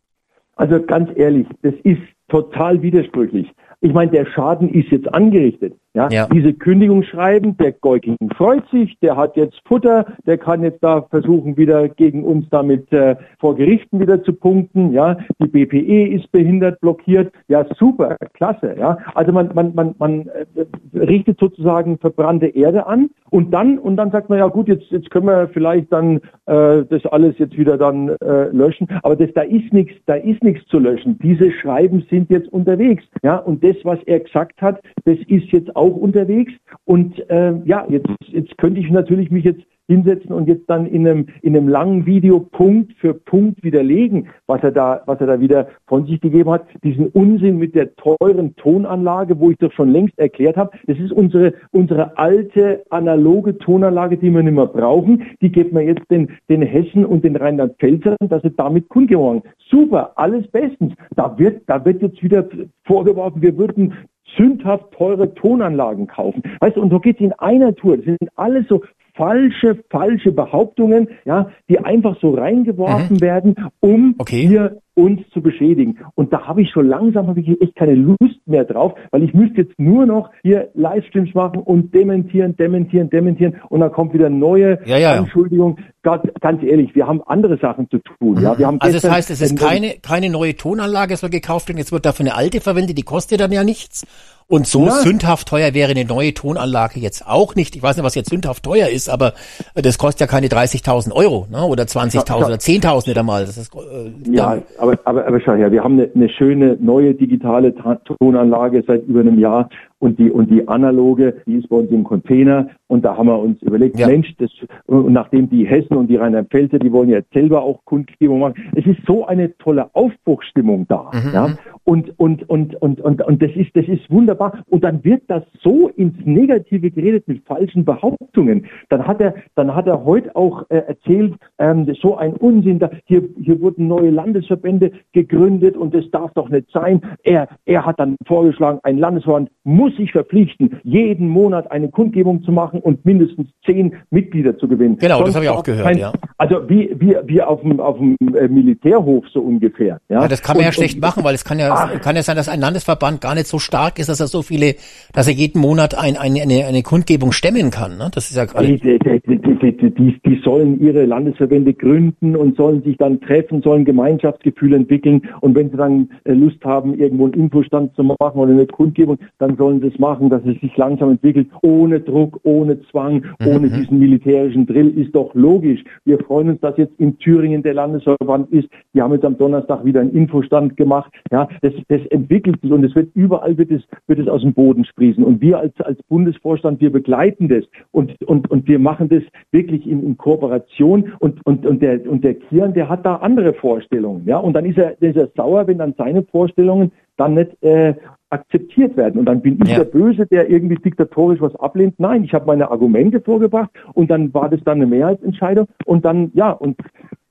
Also 0.56 0.82
ganz 0.82 1.10
ehrlich, 1.16 1.48
das 1.62 1.74
ist 1.84 2.02
total 2.28 2.82
widersprüchlich. 2.82 3.48
Ich 3.82 3.94
meine, 3.94 4.12
der 4.12 4.26
Schaden 4.26 4.74
ist 4.74 4.92
jetzt 4.92 5.14
angerichtet. 5.14 5.74
Ja, 5.96 6.10
Ja. 6.10 6.28
diese 6.28 6.54
Kündigungsschreiben, 6.54 7.56
der 7.58 7.72
Geuking 7.72 8.18
freut 8.36 8.68
sich, 8.72 8.98
der 9.00 9.16
hat 9.16 9.36
jetzt 9.38 9.62
Futter, 9.66 10.06
der 10.26 10.40
kann 10.40 10.64
jetzt 10.64 10.84
da 10.84 11.04
versuchen, 11.04 11.56
wieder 11.56 11.88
gegen 11.88 12.24
uns 12.24 12.50
damit 12.50 12.92
äh, 12.92 13.16
vor 13.40 13.56
Gerichten 13.56 14.00
wieder 14.00 14.24
zu 14.24 14.34
punkten. 14.34 14.92
Ja, 14.92 15.18
die 15.40 15.48
BPE 15.48 16.08
ist 16.16 16.32
behindert, 16.32 16.82
blockiert. 16.82 17.32
Ja, 17.48 17.64
super, 17.78 18.18
klasse. 18.34 18.76
Ja, 18.80 18.98
also 19.14 19.32
man 19.32 19.52
man 19.54 19.76
man 19.76 19.94
man 20.00 20.28
äh, 20.30 20.66
richtet 20.98 21.40
sozusagen 21.40 22.00
verbrannte 22.00 22.48
Erde 22.48 22.88
an 22.88 23.12
und 23.30 23.52
dann 23.52 23.78
und 23.78 23.96
dann 23.98 24.10
sagt 24.10 24.30
man 24.30 24.40
ja 24.40 24.48
gut, 24.48 24.68
jetzt 24.68 24.90
jetzt 24.90 25.12
können 25.12 25.28
wir 25.28 25.48
vielleicht 25.50 25.94
dann 25.94 26.18
äh, 26.48 26.84
das 26.90 27.06
alles 27.06 27.38
jetzt 27.38 27.56
wieder 27.56 27.78
dann 27.78 28.10
äh, 28.10 28.46
löschen. 28.52 28.88
Aber 29.04 29.16
das 29.16 29.30
da 29.36 29.42
ist 29.42 29.72
nichts, 29.72 29.94
da 30.08 30.16
ist 30.16 30.44
nichts 30.44 30.66
zu 30.70 30.80
löschen. 30.80 31.20
Diese 31.22 31.52
Schreiben 31.52 32.04
sind 32.10 32.32
jetzt 32.32 32.52
unterwegs. 32.52 33.04
Ja, 33.22 33.38
und 33.38 33.64
das, 33.64 33.76
was 33.84 34.00
er 34.08 34.22
gesagt 34.22 34.60
hat, 34.60 34.82
das 35.06 35.18
ist 35.28 35.52
jetzt 35.52 35.76
auch 35.76 35.83
unterwegs. 35.88 36.54
Und 36.86 37.18
äh, 37.30 37.54
ja, 37.66 37.86
jetzt, 37.90 38.08
jetzt 38.28 38.58
könnte 38.58 38.80
ich 38.80 38.90
natürlich 38.90 39.32
mich 39.32 39.44
jetzt 39.44 39.64
hinsetzen 39.88 40.32
und 40.32 40.48
jetzt 40.48 40.70
dann 40.70 40.86
in 40.86 41.08
einem, 41.08 41.28
in 41.42 41.56
einem 41.56 41.68
langen 41.68 42.06
Video 42.06 42.40
Punkt 42.40 42.94
für 42.94 43.14
Punkt 43.14 43.64
widerlegen, 43.64 44.28
was 44.48 44.64
er 44.64 44.72
da, 44.72 45.02
was 45.06 45.20
er 45.20 45.28
da 45.28 45.40
wieder 45.40 45.68
von 45.88 46.06
sich 46.06 46.22
gegeben 46.22 46.50
hat. 46.50 46.66
Diesen 46.84 47.08
Unsinn 47.08 47.58
mit 47.58 47.76
der 47.76 47.94
teuren 47.96 48.56
Tonanlage, 48.56 49.40
wo 49.40 49.52
ich 49.52 49.58
doch 49.58 49.72
schon 49.74 49.90
längst 49.92 50.18
erklärt 50.18 50.56
habe, 50.56 50.72
das 50.88 50.98
ist 50.98 51.12
unsere, 51.12 51.54
unsere 51.72 52.18
alte 52.18 52.84
analoge 52.90 53.58
Tonanlage, 53.58 54.18
die 54.18 54.32
wir 54.32 54.44
nicht 54.44 54.56
mehr 54.56 54.68
brauchen. 54.68 55.24
Die 55.42 55.52
geben 55.52 55.76
wir 55.76 55.84
jetzt 55.84 56.10
den, 56.10 56.30
den 56.50 56.62
Hessen 56.62 57.06
und 57.06 57.26
den 57.26 57.36
Rheinland-Pfälzern, 57.36 58.16
dass 58.30 58.42
sie 58.42 58.52
damit 58.52 58.88
kundgeworden. 58.88 59.42
Super, 59.70 60.14
alles 60.16 60.48
bestens. 60.48 60.94
Da 61.16 61.38
wird, 61.38 61.64
da 61.68 61.84
wird 61.84 62.02
jetzt 62.02 62.24
wieder 62.24 62.48
vorgeworfen, 62.86 63.42
wir 63.42 63.58
würden 63.58 63.94
sündhaft 64.38 64.92
teure 64.92 65.34
Tonanlagen 65.34 66.08
kaufen. 66.08 66.44
Weißt 66.60 66.78
du, 66.78 66.82
und 66.82 66.90
so 66.92 67.00
geht's 67.00 67.20
in 67.20 67.34
einer 67.34 67.76
Tour. 67.76 67.98
Das 67.98 68.06
sind 68.06 68.30
alles 68.36 68.68
so 68.68 68.84
falsche, 69.16 69.84
falsche 69.90 70.32
Behauptungen, 70.32 71.08
ja, 71.26 71.50
die 71.70 71.80
einfach 71.80 72.18
so 72.20 72.32
reingeworfen 72.32 73.18
Mhm. 73.18 73.22
werden, 73.22 73.56
um 73.80 74.16
hier 74.48 74.82
uns 74.96 75.20
zu 75.34 75.42
beschädigen. 75.42 76.00
Und 76.16 76.32
da 76.34 76.46
habe 76.48 76.62
ich 76.62 76.70
schon 76.70 76.88
langsam 76.88 77.28
habe 77.28 77.40
ich 77.40 77.62
echt 77.62 77.76
keine 77.76 77.96
Lust 77.96 78.40
mehr 78.46 78.64
drauf, 78.64 78.94
weil 79.12 79.24
ich 79.24 79.34
müsste 79.34 79.62
jetzt 79.62 79.80
nur 79.80 80.06
noch 80.06 80.30
hier 80.44 80.70
Livestreams 80.76 81.34
machen 81.34 81.60
und 81.62 81.94
dementieren, 81.94 82.56
dementieren, 82.56 83.10
dementieren 83.10 83.56
und 83.70 83.80
dann 83.80 83.92
kommt 83.92 84.14
wieder 84.14 84.30
neue 84.30 84.80
Ja, 84.86 84.98
ja. 84.98 85.14
Anschuldigung. 85.14 85.78
Ganz, 86.04 86.24
ganz 86.42 86.62
ehrlich, 86.64 86.94
wir 86.96 87.08
haben 87.08 87.22
andere 87.26 87.58
Sachen 87.58 87.90
zu 87.90 87.98
tun. 88.00 88.38
Ja, 88.42 88.58
wir 88.58 88.68
haben 88.68 88.80
Also 88.82 89.00
das 89.00 89.10
heißt, 89.10 89.30
es 89.32 89.42
ist 89.42 89.58
keine, 89.58 89.96
keine 90.02 90.30
neue 90.30 90.56
Tonanlage, 90.56 91.14
es 91.14 91.22
soll 91.22 91.30
gekauft 91.30 91.70
werden, 91.70 91.78
jetzt 91.78 91.94
wird 91.94 92.06
dafür 92.06 92.26
eine 92.26 92.36
alte 92.36 92.60
verwendet, 92.60 92.98
die 92.98 93.04
kostet 93.04 93.40
dann 93.40 93.52
ja 93.54 93.64
nichts. 93.64 94.06
Und 94.48 94.68
so 94.68 94.88
Ja. 94.88 94.92
sündhaft 94.92 95.48
teuer 95.48 95.74
wäre 95.74 95.92
eine 95.92 96.04
neue 96.04 96.34
Tonanlage 96.34 97.00
jetzt 97.00 97.26
auch 97.26 97.56
nicht. 97.56 97.78
Ich 97.78 97.82
weiß 97.82 97.96
nicht, 97.96 98.04
was 98.04 98.14
jetzt 98.16 98.30
sündhaft 98.30 98.64
teuer 98.64 98.90
ist, 98.90 99.10
aber 99.10 99.34
äh, 99.76 99.82
das 99.82 99.98
kostet 99.98 100.20
ja 100.20 100.28
keine 100.28 100.48
30.000 100.48 101.14
Euro, 101.14 101.48
ne? 101.50 101.64
oder 101.64 101.84
20.000 101.86 102.28
Ja, 102.30 102.40
ja. 102.40 102.46
oder 102.48 102.56
10.000 102.56 103.08
nicht 103.08 103.18
einmal. 103.18 103.46
Das 103.46 103.58
ist, 103.58 103.74
äh, 103.74 104.12
Ja, 104.36 104.58
aber, 104.84 105.00
aber, 105.06 105.26
aber 105.26 105.40
schau 105.40 105.54
her, 105.54 105.72
wir 105.72 105.82
haben 105.82 105.94
eine, 105.94 106.10
eine 106.14 106.28
schöne 106.28 106.78
neue 106.82 107.14
digitale 107.14 107.74
Ta- 107.74 108.02
Tonanlage 108.20 108.84
seit 108.86 109.06
über 109.06 109.22
einem 109.22 109.40
Jahr 109.40 109.70
und 110.04 110.20
die, 110.20 110.30
und 110.30 110.52
die 110.52 110.68
analoge, 110.68 111.42
die 111.48 111.56
ist 111.56 111.70
bei 111.70 111.78
uns 111.78 111.90
im 111.90 112.04
Container. 112.04 112.68
Und 112.88 113.06
da 113.06 113.16
haben 113.16 113.28
wir 113.28 113.40
uns 113.40 113.62
überlegt, 113.62 113.98
Mensch, 114.06 114.36
das, 114.38 114.52
und 114.86 115.14
nachdem 115.14 115.50
die 115.50 115.66
Hessen 115.66 115.96
und 115.96 116.08
die 116.08 116.18
Rheinland-Pfälzer, 116.18 116.78
die 116.78 116.92
wollen 116.92 117.10
ja 117.10 117.20
jetzt 117.20 117.34
selber 117.34 117.64
auch 117.64 117.80
Kundgebung 117.86 118.40
machen, 118.40 118.56
es 118.76 118.86
ist 118.86 119.00
so 119.08 119.26
eine 119.26 119.58
tolle 119.58 119.90
Aufbruchsstimmung 119.96 120.86
da, 120.90 121.10
ja, 121.34 121.56
und, 121.86 122.18
und, 122.20 122.48
und, 122.50 122.76
und, 122.82 123.00
und, 123.02 123.22
und 123.22 123.42
das 123.42 123.52
ist, 123.56 123.76
das 123.76 123.88
ist 123.88 124.10
wunderbar. 124.12 124.64
Und 124.70 124.84
dann 124.84 125.04
wird 125.06 125.24
das 125.28 125.44
so 125.62 125.88
ins 125.90 126.16
Negative 126.26 126.92
geredet 126.92 127.28
mit 127.28 127.46
falschen 127.46 127.86
Behauptungen, 127.86 128.66
dann 128.90 129.08
hat 129.08 129.22
er, 129.22 129.36
dann 129.56 129.74
hat 129.74 129.88
er 129.88 130.04
heute 130.04 130.36
auch 130.36 130.66
äh, 130.70 130.80
erzählt, 130.80 131.36
ähm, 131.60 131.88
so 132.02 132.18
ein 132.18 132.34
Unsinn, 132.34 132.80
da, 132.80 132.90
hier, 133.06 133.24
hier 133.42 133.62
wurden 133.62 133.88
neue 133.88 134.10
Landesverbände 134.10 134.92
gegründet 135.14 135.78
und 135.78 135.96
das 135.96 136.10
darf 136.12 136.34
doch 136.34 136.50
nicht 136.50 136.70
sein. 136.72 137.02
Er, 137.24 137.48
er 137.66 137.86
hat 137.86 138.00
dann 138.00 138.18
vorgeschlagen, 138.28 138.80
ein 138.84 138.98
Landesverband 138.98 139.50
muss 139.64 139.93
sich 139.98 140.12
verpflichten, 140.12 140.80
jeden 140.84 141.28
Monat 141.28 141.72
eine 141.72 141.90
Kundgebung 141.90 142.44
zu 142.44 142.52
machen 142.52 142.80
und 142.80 143.06
mindestens 143.06 143.48
zehn 143.66 143.96
Mitglieder 144.12 144.58
zu 144.58 144.68
gewinnen. 144.68 144.98
Genau, 144.98 145.20
das 145.20 145.34
Sonst 145.34 145.36
habe 145.36 145.46
ich 145.46 145.52
auch 145.52 145.64
gehört, 145.64 145.86
kein- 145.86 145.98
ja. 145.98 146.12
Also 146.38 146.68
wie, 146.70 146.96
wie, 147.00 147.16
wie 147.26 147.42
auf 147.42 147.62
dem, 147.62 147.80
auf 147.80 147.98
dem 147.98 148.16
äh, 148.36 148.48
Militärhof 148.48 149.26
so 149.34 149.42
ungefähr. 149.42 150.00
Ja, 150.10 150.22
Ja, 150.24 150.28
das 150.28 150.42
kann 150.42 150.56
man 150.56 150.64
ja 150.64 150.70
Und- 150.70 150.74
schlecht 150.76 150.96
und- 150.96 151.02
machen, 151.02 151.24
weil 151.24 151.36
es 151.36 151.44
kann 151.46 151.60
ja, 151.60 151.72
Ach. 151.74 152.02
kann 152.02 152.16
ja 152.16 152.24
sein, 152.24 152.36
dass 152.36 152.50
ein 152.50 152.60
Landesverband 152.60 153.22
gar 153.22 153.36
nicht 153.36 153.48
so 153.48 153.60
stark 153.60 154.00
ist, 154.00 154.10
dass 154.10 154.20
er 154.20 154.28
so 154.28 154.42
viele, 154.42 154.76
dass 155.14 155.28
er 155.28 155.34
jeden 155.34 155.60
Monat 155.62 155.98
ein, 155.98 156.18
eine, 156.18 156.42
eine, 156.42 156.66
eine 156.66 156.84
Kundgebung 156.84 157.32
stemmen 157.32 157.72
kann. 157.72 157.98
Ne? 157.98 158.10
Das 158.14 158.30
ist 158.30 158.36
ja 158.38 158.46
gerade. 158.46 158.68
Die, 158.68 158.80
die, 158.80 159.00
die, 159.00 159.20
die, 159.40 159.78
die, 159.78 159.92
die, 159.92 160.20
die 160.26 160.42
sollen 160.44 160.80
ihre 160.82 161.06
Landesverbände 161.06 161.74
gründen 161.74 162.36
und 162.36 162.56
sollen 162.58 162.84
sich 162.84 162.98
dann 162.98 163.22
treffen, 163.22 163.62
sollen 163.62 163.86
Gemeinschaftsgefühl 163.86 164.74
entwickeln 164.74 165.22
und 165.42 165.56
wenn 165.56 165.70
sie 165.70 165.78
dann 165.78 166.10
äh, 166.26 166.34
Lust 166.34 166.64
haben, 166.64 166.94
irgendwo 167.00 167.26
einen 167.26 167.34
Infostand 167.34 167.96
zu 167.96 168.04
machen 168.04 168.18
oder 168.40 168.52
eine 168.52 168.66
Kundgebung, 168.68 169.18
dann 169.40 169.56
sollen 169.58 169.73
sie 169.82 169.88
es 169.88 170.00
machen, 170.00 170.30
dass 170.30 170.44
es 170.46 170.60
sich 170.62 170.76
langsam 170.78 171.12
entwickelt, 171.12 171.48
ohne 171.62 172.00
Druck, 172.00 172.40
ohne 172.44 172.82
Zwang, 172.90 173.26
ohne 173.46 173.70
diesen 173.70 174.00
militärischen 174.00 174.66
Drill, 174.66 174.98
ist 174.98 175.16
doch 175.16 175.34
logisch. 175.34 175.84
Wir 176.06 176.20
freuen 176.20 176.50
uns, 176.50 176.62
dass 176.62 176.78
jetzt 176.78 177.00
in 177.00 177.18
Thüringen 177.18 177.64
der 177.64 177.74
Landesverband 177.74 178.52
ist. 178.52 178.68
Die 178.94 179.02
haben 179.02 179.14
jetzt 179.14 179.26
am 179.26 179.38
Donnerstag 179.38 179.84
wieder 179.86 180.02
einen 180.02 180.12
Infostand 180.12 180.78
gemacht. 180.78 181.12
Ja, 181.32 181.48
das, 181.62 181.74
das 181.88 182.06
entwickelt 182.08 182.62
sich 182.62 182.72
und 182.72 182.84
es 182.84 182.96
wird 182.96 183.10
überall 183.16 183.58
wird 183.58 183.72
es, 183.72 183.84
wird 184.08 184.20
es 184.20 184.28
aus 184.28 184.42
dem 184.42 184.54
Boden 184.54 184.86
sprießen. 184.86 185.24
Und 185.24 185.42
wir 185.42 185.60
als, 185.60 185.80
als 185.82 186.02
Bundesvorstand, 186.10 186.82
wir 186.82 186.92
begleiten 186.92 187.48
das 187.48 187.64
und, 187.92 188.22
und, 188.24 188.50
und 188.50 188.68
wir 188.68 188.80
machen 188.80 189.10
das 189.10 189.24
wirklich 189.52 189.88
in, 189.88 190.04
in 190.04 190.18
Kooperation 190.18 191.14
und, 191.20 191.46
und, 191.46 191.66
und 191.66 191.82
der, 191.82 192.10
und 192.10 192.24
der 192.24 192.36
Kian, 192.36 192.74
der 192.74 192.90
hat 192.90 193.06
da 193.06 193.16
andere 193.18 193.54
Vorstellungen. 193.54 194.24
Ja, 194.26 194.38
und 194.38 194.54
dann 194.54 194.66
ist 194.66 194.78
er, 194.78 195.02
ist 195.02 195.18
er 195.18 195.30
sauer, 195.36 195.68
wenn 195.68 195.78
dann 195.78 195.94
seine 195.98 196.24
Vorstellungen 196.24 196.92
dann 197.18 197.36
nicht, 197.36 197.62
äh, 197.64 197.94
akzeptiert 198.34 198.98
werden. 198.98 199.20
Und 199.20 199.26
dann 199.26 199.42
bin 199.42 199.60
ich 199.64 199.74
der 199.74 199.86
Böse, 199.86 200.26
der 200.26 200.50
irgendwie 200.50 200.76
diktatorisch 200.76 201.40
was 201.40 201.56
ablehnt. 201.56 202.00
Nein, 202.00 202.24
ich 202.24 202.34
habe 202.34 202.46
meine 202.48 202.70
Argumente 202.72 203.22
vorgebracht 203.22 203.70
und 203.94 204.10
dann 204.10 204.34
war 204.34 204.50
das 204.50 204.60
dann 204.66 204.78
eine 204.78 204.88
Mehrheitsentscheidung 204.88 205.68
und 205.86 206.04
dann, 206.04 206.32
ja, 206.34 206.52
und 206.52 206.78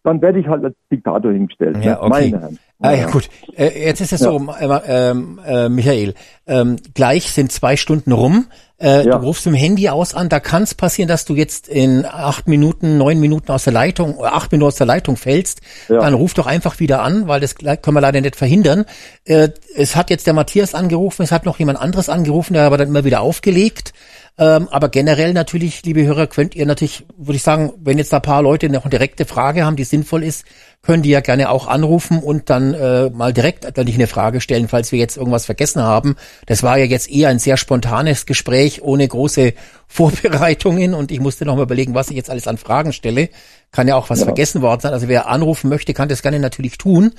dann 0.05 0.21
werde 0.21 0.41
ich 0.41 0.49
halt 0.49 0.65
als 0.65 0.75
Diktator 0.91 1.33
hingestellt. 1.33 1.77
Ja, 1.83 1.93
ne? 1.93 2.01
okay. 2.01 2.09
Meine 2.09 2.41
Herren. 2.41 2.59
Ah, 2.81 2.93
ja, 2.93 3.11
gut. 3.11 3.29
Äh, 3.57 3.87
jetzt 3.87 4.01
ist 4.01 4.13
es 4.13 4.21
Ja. 4.21 4.31
so, 4.31 4.41
äh, 4.61 5.11
äh, 5.11 5.69
Michael, 5.69 6.15
ähm, 6.47 6.77
gleich 6.95 7.31
sind 7.31 7.53
zwei 7.53 7.77
Stunden 7.77 8.11
rum. 8.13 8.47
Äh, 8.83 9.07
Ja. 9.07 9.19
Du 9.19 9.27
rufst 9.27 9.47
mit 9.47 9.55
dem 9.55 9.59
Handy 9.59 9.89
aus 9.89 10.15
an, 10.15 10.29
da 10.29 10.41
kann 10.41 10.65
es 10.65 10.75
passieren, 10.75 11.09
dass 11.09 11.25
du 11.25 11.35
jetzt 11.35 11.69
in 11.69 12.05
acht 12.05 12.49
Minuten, 12.49 12.99
neun 12.99 13.21
Minuten 13.21 13.53
aus 13.53 13.65
der 13.65 13.73
Leitung, 13.73 14.17
oder 14.17 14.35
acht 14.35 14.51
Minuten 14.51 14.69
aus 14.69 14.77
der 14.77 14.87
Leitung 14.87 15.17
fällst. 15.17 15.61
Ja. 15.89 16.01
Dann 16.01 16.15
ruf 16.15 16.35
doch 16.35 16.47
einfach 16.47 16.81
wieder 16.81 17.03
an, 17.03 17.29
weil 17.29 17.41
das 17.41 17.55
können 17.55 17.97
wir 17.97 18.01
leider 18.01 18.21
nicht 18.21 18.37
verhindern. 18.37 18.85
Äh, 19.25 19.51
es 19.77 19.95
hat 19.97 20.11
jetzt 20.11 20.27
der 20.27 20.35
Matthias 20.35 20.75
angerufen, 20.75 21.23
es 21.23 21.33
hat 21.33 21.47
noch 21.47 21.59
jemand 21.59 21.81
anderes 21.81 22.09
angerufen, 22.09 22.55
der 22.55 22.63
hat 22.63 22.67
aber 22.67 22.79
dann 22.79 22.89
immer 22.89 23.05
wieder 23.05 23.21
aufgelegt. 23.21 23.93
Ähm, 24.39 24.69
aber 24.71 24.89
generell 24.89 25.35
natürlich, 25.35 25.85
liebe 25.85 26.05
Hörer, 26.07 26.27
könnt 26.27 26.55
ihr 26.55 26.65
natürlich, 26.65 27.05
würde 27.19 27.37
ich 27.37 27.43
sagen, 27.43 27.73
wenn 27.77 27.99
jetzt 27.99 28.13
da 28.15 28.17
ein 28.17 28.23
paar 28.23 28.43
Leute 28.43 28.71
noch 28.71 28.85
eine 28.85 28.91
direkte 28.91 29.27
Frage 29.27 29.65
haben, 29.65 29.77
die 29.77 29.85
sinnvoll 29.85 30.25
ist, 30.25 30.47
können 30.83 31.05
die 31.05 31.11
ja 31.11 31.21
gerne 31.21 31.49
auch 31.49 31.69
anrufen 31.69 32.19
und 32.19 32.51
dann 32.51 32.75
äh, 32.75 33.09
mal 33.11 33.33
direkt 33.33 33.77
nicht 33.79 33.95
eine 33.95 34.09
Frage 34.09 34.41
stellen, 34.41 34.67
falls 34.67 34.91
wir 34.91 34.99
jetzt 34.99 35.17
irgendwas 35.17 35.47
vergessen 35.47 35.81
haben. 35.81 36.17
Das 36.47 36.65
war 36.65 36.77
ja 36.77 36.85
jetzt 36.85 37.09
eher 37.09 37.29
ein 37.29 37.39
sehr 37.39 37.57
spontanes 37.57 38.27
Gespräch 38.27 38.83
ohne 38.83 39.07
große 39.07 39.55
Vorbereitungen 39.87 40.95
und 40.95 41.13
ich 41.13 41.21
musste 41.21 41.45
noch 41.45 41.55
mal 41.55 41.63
überlegen, 41.63 41.95
was 41.95 42.11
ich 42.11 42.17
jetzt 42.17 42.31
alles 42.31 42.49
an 42.49 42.59
Fragen 42.59 42.93
stelle. 42.93 43.29
Kann 43.71 43.87
ja 43.89 43.95
auch 43.95 44.11
was 44.11 44.21
Ja. 44.21 44.25
vergessen 44.27 44.61
worden 44.61 44.81
sein. 44.81 44.93
Also 44.93 45.07
wer 45.07 45.29
anrufen 45.29 45.69
möchte, 45.69 45.95
kann 45.95 46.09
das 46.09 46.23
gerne 46.23 46.41
natürlich 46.41 46.79
tun. 46.79 47.13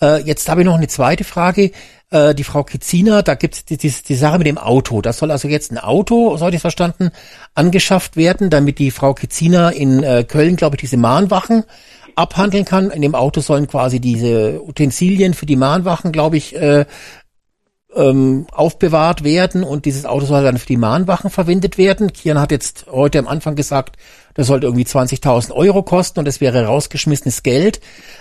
Äh, 0.00 0.22
jetzt 0.22 0.48
habe 0.48 0.62
ich 0.62 0.64
noch 0.64 0.76
eine 0.76 0.88
zweite 0.88 1.24
Frage. 1.24 1.72
Äh, 2.10 2.34
die 2.34 2.44
Frau 2.44 2.64
Kizina, 2.64 3.22
da 3.22 3.34
gibt 3.34 3.54
es 3.54 3.64
die, 3.66 3.76
die, 3.76 3.90
die 3.90 4.14
Sache 4.14 4.38
mit 4.38 4.46
dem 4.46 4.58
Auto. 4.58 5.02
Das 5.02 5.18
soll 5.18 5.30
also 5.30 5.46
jetzt 5.46 5.72
ein 5.72 5.78
Auto, 5.78 6.36
so 6.36 6.46
hatte 6.46 6.56
ich 6.56 6.62
verstanden, 6.62 7.10
angeschafft 7.54 8.16
werden, 8.16 8.48
damit 8.48 8.78
die 8.78 8.90
Frau 8.90 9.12
Kizina 9.12 9.70
in 9.70 10.02
äh, 10.02 10.24
Köln, 10.26 10.56
glaube 10.56 10.76
ich, 10.76 10.80
diese 10.80 10.96
Mahnwachen 10.96 11.64
abhandeln 12.16 12.64
kann. 12.64 12.90
In 12.90 13.02
dem 13.02 13.14
Auto 13.14 13.40
sollen 13.40 13.66
quasi 13.66 14.00
diese 14.00 14.62
Utensilien 14.62 15.34
für 15.34 15.46
die 15.46 15.56
Mahnwachen, 15.56 16.12
glaube 16.12 16.36
ich, 16.36 16.56
äh, 16.56 16.84
ähm, 17.94 18.46
aufbewahrt 18.52 19.24
werden 19.24 19.64
und 19.64 19.84
dieses 19.84 20.04
Auto 20.04 20.26
soll 20.26 20.44
dann 20.44 20.58
für 20.58 20.66
die 20.66 20.76
Mahnwachen 20.76 21.30
verwendet 21.30 21.76
werden. 21.76 22.12
Kian 22.12 22.38
hat 22.38 22.52
jetzt 22.52 22.86
heute 22.90 23.18
am 23.18 23.26
Anfang 23.26 23.56
gesagt, 23.56 23.96
das 24.34 24.46
sollte 24.46 24.66
irgendwie 24.66 24.84
20.000 24.84 25.52
Euro 25.52 25.82
kosten 25.82 26.20
und 26.20 26.24
das 26.24 26.40
wäre 26.40 26.64
rausgeschmissenes 26.64 27.42
Geld. 27.42 27.80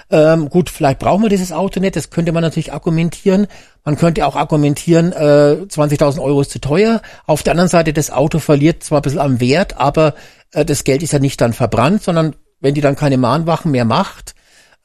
Ähm, 0.09 0.49
gut, 0.49 0.69
vielleicht 0.69 0.99
brauchen 0.99 1.21
wir 1.21 1.29
dieses 1.29 1.51
Auto 1.51 1.79
nicht, 1.79 1.95
das 1.95 2.09
könnte 2.09 2.31
man 2.31 2.41
natürlich 2.41 2.73
argumentieren. 2.73 3.47
Man 3.85 3.95
könnte 3.95 4.25
auch 4.25 4.35
argumentieren, 4.35 5.11
äh, 5.11 5.65
20.000 5.67 6.19
Euro 6.19 6.41
ist 6.41 6.51
zu 6.51 6.59
teuer. 6.59 7.01
Auf 7.27 7.43
der 7.43 7.51
anderen 7.51 7.69
Seite, 7.69 7.93
das 7.93 8.09
Auto 8.09 8.39
verliert 8.39 8.83
zwar 8.83 8.99
ein 8.99 9.03
bisschen 9.03 9.19
am 9.19 9.39
Wert, 9.39 9.77
aber 9.77 10.15
äh, 10.51 10.65
das 10.65 10.83
Geld 10.83 11.03
ist 11.03 11.13
ja 11.13 11.19
nicht 11.19 11.39
dann 11.41 11.53
verbrannt, 11.53 12.01
sondern 12.03 12.35
wenn 12.61 12.73
die 12.73 12.81
dann 12.81 12.95
keine 12.95 13.17
Mahnwachen 13.17 13.71
mehr 13.71 13.85
macht, 13.85 14.35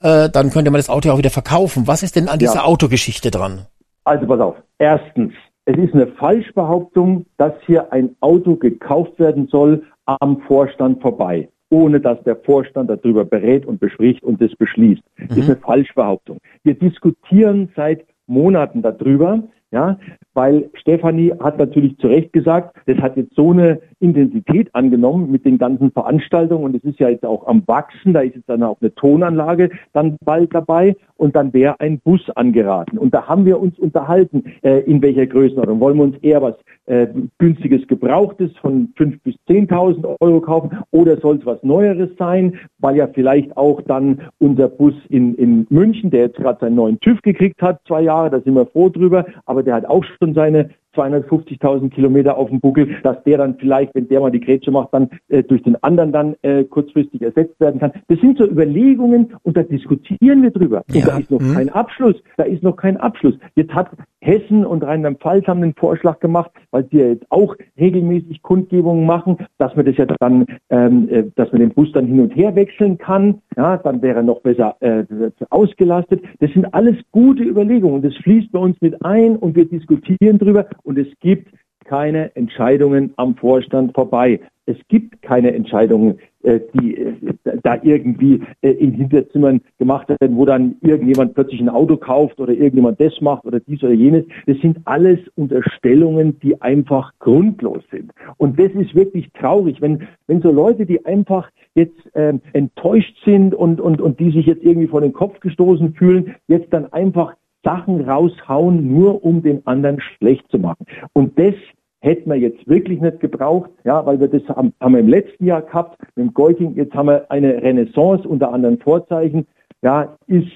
äh, 0.00 0.28
dann 0.28 0.50
könnte 0.50 0.70
man 0.70 0.78
das 0.78 0.90
Auto 0.90 1.08
ja 1.08 1.14
auch 1.14 1.18
wieder 1.18 1.30
verkaufen. 1.30 1.86
Was 1.86 2.02
ist 2.02 2.16
denn 2.16 2.28
an 2.28 2.38
dieser 2.38 2.56
Ja. 2.56 2.64
Autogeschichte 2.64 3.30
dran? 3.30 3.66
Also 4.04 4.26
pass 4.26 4.40
auf. 4.40 4.56
Erstens, 4.78 5.32
es 5.64 5.76
ist 5.76 5.94
eine 5.94 6.08
Falschbehauptung, 6.08 7.26
dass 7.38 7.54
hier 7.66 7.92
ein 7.92 8.14
Auto 8.20 8.56
gekauft 8.56 9.18
werden 9.18 9.48
soll 9.50 9.82
am 10.04 10.40
Vorstand 10.42 11.00
vorbei, 11.00 11.48
ohne 11.70 12.00
dass 12.00 12.22
der 12.24 12.36
Vorstand 12.36 12.90
darüber 12.90 13.24
berät 13.24 13.64
und 13.64 13.80
bespricht 13.80 14.22
und 14.22 14.42
das 14.42 14.54
beschließt. 14.56 15.02
Das 15.28 15.38
ist 15.38 15.46
eine 15.46 15.56
Falschbehauptung. 15.56 16.38
Wir 16.62 16.74
diskutieren 16.74 17.70
seit 17.74 18.04
Monaten 18.26 18.82
darüber, 18.82 19.42
ja, 19.70 19.98
weil 20.34 20.70
Stefanie 20.74 21.32
hat 21.40 21.58
natürlich 21.58 21.96
zu 21.98 22.08
Recht 22.08 22.32
gesagt, 22.32 22.76
das 22.86 22.98
hat 22.98 23.16
jetzt 23.16 23.34
so 23.34 23.52
eine 23.52 23.80
Intensität 24.00 24.74
angenommen 24.74 25.30
mit 25.30 25.44
den 25.44 25.58
ganzen 25.58 25.90
Veranstaltungen 25.92 26.64
und 26.64 26.76
es 26.76 26.84
ist 26.84 26.98
ja 26.98 27.08
jetzt 27.08 27.24
auch 27.24 27.46
am 27.46 27.62
Wachsen, 27.66 28.12
da 28.12 28.20
ist 28.20 28.34
jetzt 28.34 28.48
dann 28.48 28.62
auch 28.62 28.76
eine 28.80 28.94
Tonanlage 28.94 29.70
dann 29.92 30.16
bald 30.24 30.54
dabei 30.54 30.96
und 31.16 31.36
dann 31.36 31.52
wäre 31.52 31.80
ein 31.80 32.00
Bus 32.00 32.28
angeraten. 32.34 32.98
Und 32.98 33.14
da 33.14 33.28
haben 33.28 33.46
wir 33.46 33.60
uns 33.60 33.78
unterhalten, 33.78 34.44
äh, 34.62 34.80
in 34.80 35.00
welcher 35.02 35.26
Größenordnung. 35.26 35.80
Wollen 35.80 35.96
wir 35.96 36.04
uns 36.04 36.18
eher 36.18 36.42
was 36.42 36.54
äh, 36.86 37.06
günstiges 37.38 37.86
Gebrauchtes 37.86 38.50
von 38.58 38.92
5.000 38.98 39.20
bis 39.22 39.34
10.000 39.48 40.16
Euro 40.20 40.40
kaufen 40.40 40.78
oder 40.90 41.16
soll 41.18 41.36
es 41.36 41.46
was 41.46 41.62
Neueres 41.62 42.10
sein, 42.18 42.58
weil 42.78 42.96
ja 42.96 43.06
vielleicht 43.06 43.56
auch 43.56 43.80
dann 43.82 44.22
unser 44.38 44.68
Bus 44.68 44.94
in, 45.08 45.34
in 45.36 45.66
München, 45.70 46.10
der 46.10 46.26
jetzt 46.26 46.36
gerade 46.36 46.60
seinen 46.60 46.76
neuen 46.76 47.00
TÜV 47.00 47.22
gekriegt 47.22 47.62
hat, 47.62 47.80
zwei 47.86 48.02
Jahre, 48.02 48.30
da 48.30 48.40
sind 48.40 48.54
wir 48.54 48.66
froh 48.66 48.88
drüber, 48.88 49.24
aber 49.46 49.62
der 49.62 49.74
hat 49.74 49.86
auch 49.86 50.04
schon 50.04 50.23
seine 50.32 50.70
250.000 50.96 51.90
Kilometer 51.90 52.36
auf 52.36 52.48
dem 52.50 52.60
Buckel, 52.60 52.96
dass 53.02 53.22
der 53.24 53.38
dann 53.38 53.56
vielleicht, 53.58 53.94
wenn 53.94 54.08
der 54.08 54.20
mal 54.20 54.30
die 54.30 54.40
Grätsche 54.40 54.70
macht, 54.70 54.88
dann 54.92 55.08
äh, 55.28 55.42
durch 55.42 55.62
den 55.62 55.82
anderen 55.82 56.12
dann 56.12 56.34
äh, 56.42 56.64
kurzfristig 56.64 57.22
ersetzt 57.22 57.58
werden 57.60 57.80
kann. 57.80 57.92
Das 58.08 58.20
sind 58.20 58.38
so 58.38 58.44
Überlegungen 58.44 59.34
und 59.42 59.56
da 59.56 59.62
diskutieren 59.62 60.42
wir 60.42 60.50
drüber. 60.50 60.82
Und 60.92 61.06
da 61.06 61.18
ist 61.18 61.30
noch 61.30 61.40
Mhm. 61.40 61.54
kein 61.54 61.68
Abschluss. 61.70 62.16
Da 62.36 62.44
ist 62.44 62.62
noch 62.62 62.76
kein 62.76 62.96
Abschluss. 62.96 63.34
Jetzt 63.56 63.74
hat 63.74 63.90
Hessen 64.20 64.64
und 64.64 64.82
Rheinland-Pfalz 64.82 65.46
haben 65.46 65.60
den 65.60 65.74
Vorschlag 65.74 66.18
gemacht, 66.20 66.50
weil 66.70 66.86
sie 66.90 66.98
ja 66.98 67.06
jetzt 67.08 67.26
auch 67.30 67.54
regelmäßig 67.78 68.40
Kundgebungen 68.42 69.04
machen, 69.04 69.36
dass 69.58 69.76
man 69.76 69.84
das 69.84 69.96
ja 69.96 70.06
dann, 70.06 70.46
ähm, 70.70 71.08
äh, 71.10 71.24
dass 71.34 71.52
man 71.52 71.60
den 71.60 71.70
Bus 71.74 71.92
dann 71.92 72.06
hin 72.06 72.20
und 72.20 72.34
her 72.34 72.54
wechseln 72.56 72.96
kann. 72.96 73.42
Ja, 73.56 73.76
dann 73.76 74.00
wäre 74.00 74.16
er 74.16 74.22
noch 74.22 74.40
besser 74.40 74.76
äh, 74.80 75.04
ausgelastet. 75.50 76.22
Das 76.40 76.50
sind 76.52 76.72
alles 76.72 76.96
gute 77.12 77.42
Überlegungen. 77.42 78.02
Das 78.02 78.14
fließt 78.16 78.50
bei 78.52 78.58
uns 78.58 78.80
mit 78.80 79.04
ein 79.04 79.36
und 79.36 79.56
wir 79.56 79.66
diskutieren 79.66 80.38
drüber 80.38 80.66
und 80.84 80.98
es 80.98 81.08
gibt 81.20 81.48
keine 81.84 82.34
Entscheidungen 82.34 83.12
am 83.16 83.36
Vorstand 83.36 83.94
vorbei. 83.94 84.40
Es 84.66 84.78
gibt 84.88 85.20
keine 85.20 85.52
Entscheidungen, 85.52 86.18
äh, 86.42 86.58
die 86.72 86.96
äh, 86.96 87.14
da 87.62 87.78
irgendwie 87.82 88.40
äh, 88.62 88.70
in 88.70 88.92
Hinterzimmern 88.92 89.60
gemacht 89.78 90.08
werden, 90.08 90.36
wo 90.36 90.46
dann 90.46 90.76
irgendjemand 90.80 91.34
plötzlich 91.34 91.60
ein 91.60 91.68
Auto 91.68 91.98
kauft 91.98 92.40
oder 92.40 92.52
irgendjemand 92.54 92.98
das 92.98 93.20
macht 93.20 93.44
oder 93.44 93.60
dies 93.60 93.82
oder 93.82 93.92
jenes. 93.92 94.24
Das 94.46 94.56
sind 94.58 94.78
alles 94.86 95.18
Unterstellungen, 95.34 96.38
die 96.40 96.60
einfach 96.62 97.12
grundlos 97.18 97.82
sind. 97.90 98.12
Und 98.38 98.58
das 98.58 98.72
ist 98.72 98.94
wirklich 98.94 99.30
traurig, 99.32 99.82
wenn, 99.82 100.08
wenn 100.26 100.40
so 100.40 100.50
Leute, 100.50 100.86
die 100.86 101.04
einfach 101.04 101.50
jetzt 101.74 102.00
ähm, 102.14 102.40
enttäuscht 102.54 103.16
sind 103.26 103.54
und, 103.54 103.82
und, 103.82 104.00
und 104.00 104.18
die 104.18 104.30
sich 104.30 104.46
jetzt 104.46 104.64
irgendwie 104.64 104.88
vor 104.88 105.02
den 105.02 105.12
Kopf 105.12 105.40
gestoßen 105.40 105.92
fühlen, 105.92 106.36
jetzt 106.48 106.72
dann 106.72 106.90
einfach 106.90 107.34
Sachen 107.64 108.02
raushauen, 108.08 108.92
nur 108.94 109.24
um 109.24 109.42
den 109.42 109.66
anderen 109.66 110.00
schlecht 110.00 110.48
zu 110.50 110.58
machen. 110.58 110.84
Und 111.12 111.38
das 111.38 111.54
hätten 112.00 112.28
wir 112.30 112.36
jetzt 112.36 112.68
wirklich 112.68 113.00
nicht 113.00 113.20
gebraucht, 113.20 113.70
ja, 113.84 114.04
weil 114.04 114.20
wir 114.20 114.28
das 114.28 114.42
haben, 114.48 114.74
haben 114.80 114.92
wir 114.92 115.00
im 115.00 115.08
letzten 115.08 115.46
Jahr 115.46 115.62
gehabt 115.62 115.98
mit 116.16 116.26
dem 116.26 116.34
Goiking, 116.34 116.74
jetzt 116.76 116.92
haben 116.94 117.08
wir 117.08 117.30
eine 117.30 117.62
Renaissance 117.62 118.28
unter 118.28 118.52
anderen 118.52 118.78
Vorzeichen, 118.78 119.46
ja, 119.82 120.16
ist 120.26 120.48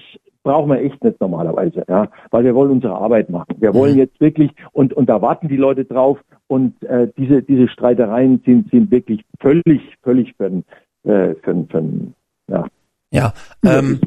brauchen 0.43 0.69
wir 0.69 0.79
echt 0.79 1.03
nicht 1.03 1.19
normalerweise, 1.19 1.83
ja, 1.89 2.07
weil 2.31 2.43
wir 2.45 2.55
wollen 2.55 2.71
unsere 2.71 2.95
Arbeit 2.95 3.29
machen. 3.29 3.55
Wir 3.59 3.73
wollen 3.73 3.97
jetzt 3.97 4.19
wirklich 4.21 4.51
und 4.71 4.93
und 4.93 5.09
da 5.09 5.21
warten 5.21 5.47
die 5.49 5.57
Leute 5.57 5.83
drauf. 5.85 6.17
Und 6.47 6.81
äh, 6.83 7.09
diese 7.17 7.43
diese 7.43 7.67
Streitereien 7.67 8.41
sind 8.45 8.71
sind 8.71 8.89
wirklich 8.89 9.21
völlig 9.39 9.81
völlig 10.01 10.33
für 10.37 10.49
den, 10.49 10.63
äh, 11.03 11.35
für, 11.43 11.53
den- 11.53 11.67
für 11.67 11.81
den, 11.81 12.13
ja. 12.49 12.65
Ja, 13.11 13.33
ähm, 13.65 13.99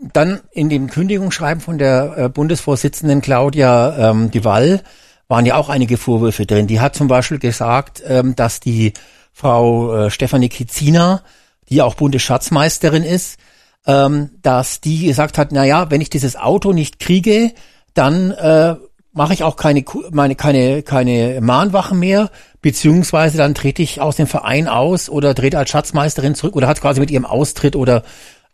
dann 0.00 0.40
in 0.50 0.68
dem 0.68 0.88
Kündigungsschreiben 0.88 1.60
von 1.60 1.78
der 1.78 2.14
äh, 2.16 2.28
Bundesvorsitzenden 2.28 3.20
Claudia 3.20 4.10
ähm, 4.10 4.30
Duval 4.30 4.82
waren 5.28 5.46
ja 5.46 5.56
auch 5.56 5.68
einige 5.68 5.96
Vorwürfe 5.96 6.46
drin. 6.46 6.66
Die 6.66 6.80
hat 6.80 6.96
zum 6.96 7.06
Beispiel 7.06 7.38
gesagt, 7.38 8.02
ähm, 8.06 8.34
dass 8.34 8.60
die 8.60 8.94
Frau 9.32 9.94
äh, 9.94 10.10
Stefanie 10.10 10.48
Kizina, 10.48 11.22
die 11.68 11.82
auch 11.82 11.94
Bundesschatzmeisterin 11.94 13.04
ist, 13.04 13.38
ähm, 13.86 14.30
dass 14.42 14.80
die 14.80 15.06
gesagt 15.06 15.38
hat, 15.38 15.52
na 15.52 15.64
ja, 15.64 15.90
wenn 15.90 16.00
ich 16.00 16.10
dieses 16.10 16.36
Auto 16.36 16.72
nicht 16.72 16.98
kriege, 16.98 17.52
dann 17.94 18.32
äh, 18.32 18.76
mache 19.12 19.34
ich 19.34 19.42
auch 19.42 19.56
keine 19.56 19.84
meine 20.10 20.34
keine 20.34 20.82
keine 20.82 21.40
Mahnwachen 21.40 21.98
mehr, 21.98 22.30
beziehungsweise 22.62 23.38
dann 23.38 23.54
trete 23.54 23.82
ich 23.82 24.00
aus 24.00 24.16
dem 24.16 24.26
Verein 24.26 24.68
aus 24.68 25.08
oder 25.08 25.34
trete 25.34 25.58
als 25.58 25.70
Schatzmeisterin 25.70 26.34
zurück 26.34 26.56
oder 26.56 26.68
hat 26.68 26.80
quasi 26.80 27.00
mit 27.00 27.10
ihrem 27.10 27.24
Austritt 27.26 27.76
oder 27.76 28.02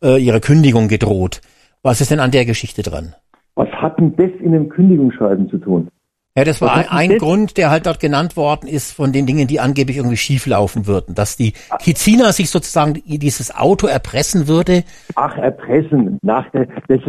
äh, 0.02 0.18
ihrer 0.22 0.40
Kündigung 0.40 0.88
gedroht. 0.88 1.40
Was 1.82 2.00
ist 2.00 2.10
denn 2.10 2.20
an 2.20 2.30
der 2.30 2.44
Geschichte 2.44 2.82
dran? 2.82 3.14
Was 3.54 3.68
hat 3.70 3.98
denn 3.98 4.14
das 4.16 4.30
in 4.40 4.54
einem 4.54 4.68
Kündigungsschreiben 4.68 5.48
zu 5.48 5.58
tun? 5.58 5.88
Ja, 6.36 6.44
das 6.44 6.60
war 6.60 6.74
ein, 6.74 6.88
ein 6.90 7.16
Grund, 7.16 7.56
der 7.56 7.70
halt 7.70 7.86
dort 7.86 7.98
genannt 7.98 8.36
worden 8.36 8.68
ist 8.68 8.92
von 8.92 9.10
den 9.10 9.24
Dingen, 9.24 9.46
die 9.46 9.58
angeblich 9.58 9.96
irgendwie 9.96 10.18
schief 10.18 10.44
laufen 10.46 10.86
würden. 10.86 11.14
Dass 11.14 11.38
die 11.38 11.54
Kizina 11.78 12.30
sich 12.32 12.50
sozusagen 12.50 13.02
dieses 13.06 13.56
Auto 13.56 13.86
erpressen 13.86 14.46
würde. 14.46 14.84
Ach, 15.14 15.34
erpressen. 15.38 16.18
Nach 16.20 16.50
der, 16.50 16.68
das, 16.88 17.00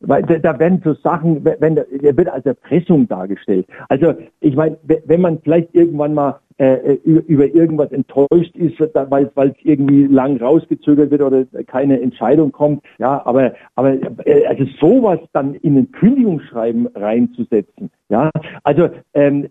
weil 0.00 0.22
da, 0.24 0.36
da 0.36 0.58
werden 0.58 0.82
so 0.84 0.92
Sachen, 0.92 1.42
wenn 1.42 1.74
der 1.74 1.86
der 2.02 2.14
wird 2.18 2.28
als 2.28 2.44
Erpressung 2.44 3.08
dargestellt. 3.08 3.66
Also 3.88 4.12
ich 4.40 4.54
meine, 4.54 4.76
we- 4.82 5.02
wenn 5.06 5.22
man 5.22 5.38
vielleicht 5.42 5.74
irgendwann 5.74 6.12
mal 6.12 6.40
äh, 6.58 6.94
über, 7.04 7.46
irgendwas 7.46 7.90
enttäuscht 7.92 8.56
ist, 8.56 8.78
weil 8.78 9.30
es 9.36 9.54
irgendwie 9.62 10.06
lang 10.06 10.36
rausgezögert 10.36 11.10
wird 11.10 11.22
oder 11.22 11.44
keine 11.66 12.00
Entscheidung 12.00 12.52
kommt, 12.52 12.84
ja, 12.98 13.24
aber 13.26 13.54
aber 13.74 13.94
äh, 14.26 14.46
also 14.46 14.64
sowas 14.80 15.18
dann 15.32 15.54
in 15.54 15.76
ein 15.76 15.92
Kündigungsschreiben 15.92 16.88
reinzusetzen, 16.94 17.90
ja, 18.08 18.30
also 18.62 18.88
ähm, 19.14 19.48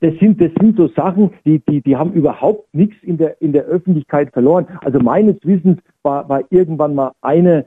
das 0.00 0.14
sind, 0.18 0.40
das 0.40 0.50
sind 0.60 0.76
so 0.76 0.88
Sachen, 0.88 1.30
die, 1.44 1.60
die, 1.68 1.80
die 1.82 1.96
haben 1.96 2.12
überhaupt 2.12 2.74
nichts 2.74 2.96
in 3.02 3.18
der, 3.18 3.40
in 3.42 3.52
der 3.52 3.64
Öffentlichkeit 3.64 4.32
verloren. 4.32 4.66
Also 4.82 4.98
meines 4.98 5.36
Wissens 5.44 5.78
war, 6.02 6.28
war 6.28 6.42
irgendwann 6.50 6.94
mal 6.94 7.12
eine, 7.20 7.66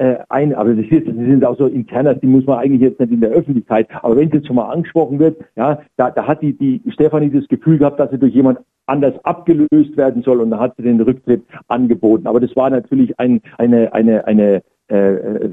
äh, 0.00 0.24
eine, 0.30 0.56
aber 0.56 0.72
das, 0.74 0.86
ist, 0.86 1.06
das 1.06 1.14
sind 1.14 1.44
auch 1.44 1.58
so 1.58 1.66
interner, 1.66 2.14
die 2.14 2.26
muss 2.26 2.46
man 2.46 2.58
eigentlich 2.58 2.80
jetzt 2.80 3.00
nicht 3.00 3.12
in 3.12 3.20
der 3.20 3.30
Öffentlichkeit, 3.30 3.86
aber 4.02 4.16
wenn 4.16 4.30
jetzt 4.30 4.46
schon 4.46 4.56
mal 4.56 4.70
angesprochen 4.70 5.18
wird, 5.18 5.36
ja, 5.56 5.82
da, 5.98 6.10
da 6.10 6.26
hat 6.26 6.40
die, 6.40 6.56
die 6.56 6.80
Stefanie 6.90 7.28
das 7.28 7.46
Gefühl 7.48 7.76
gehabt, 7.76 8.00
dass 8.00 8.10
sie 8.10 8.18
durch 8.18 8.32
jemand 8.32 8.60
anders 8.86 9.22
abgelöst 9.26 9.98
werden 9.98 10.22
soll 10.22 10.40
und 10.40 10.50
da 10.50 10.58
hat 10.58 10.74
sie 10.76 10.84
den 10.84 11.02
Rücktritt 11.02 11.42
angeboten. 11.68 12.26
Aber 12.26 12.40
das 12.40 12.56
war 12.56 12.70
natürlich 12.70 13.20
ein, 13.20 13.42
eine, 13.58 13.92
eine, 13.92 14.26
eine, 14.26 14.62
äh, 14.88 15.14
äh, 15.16 15.50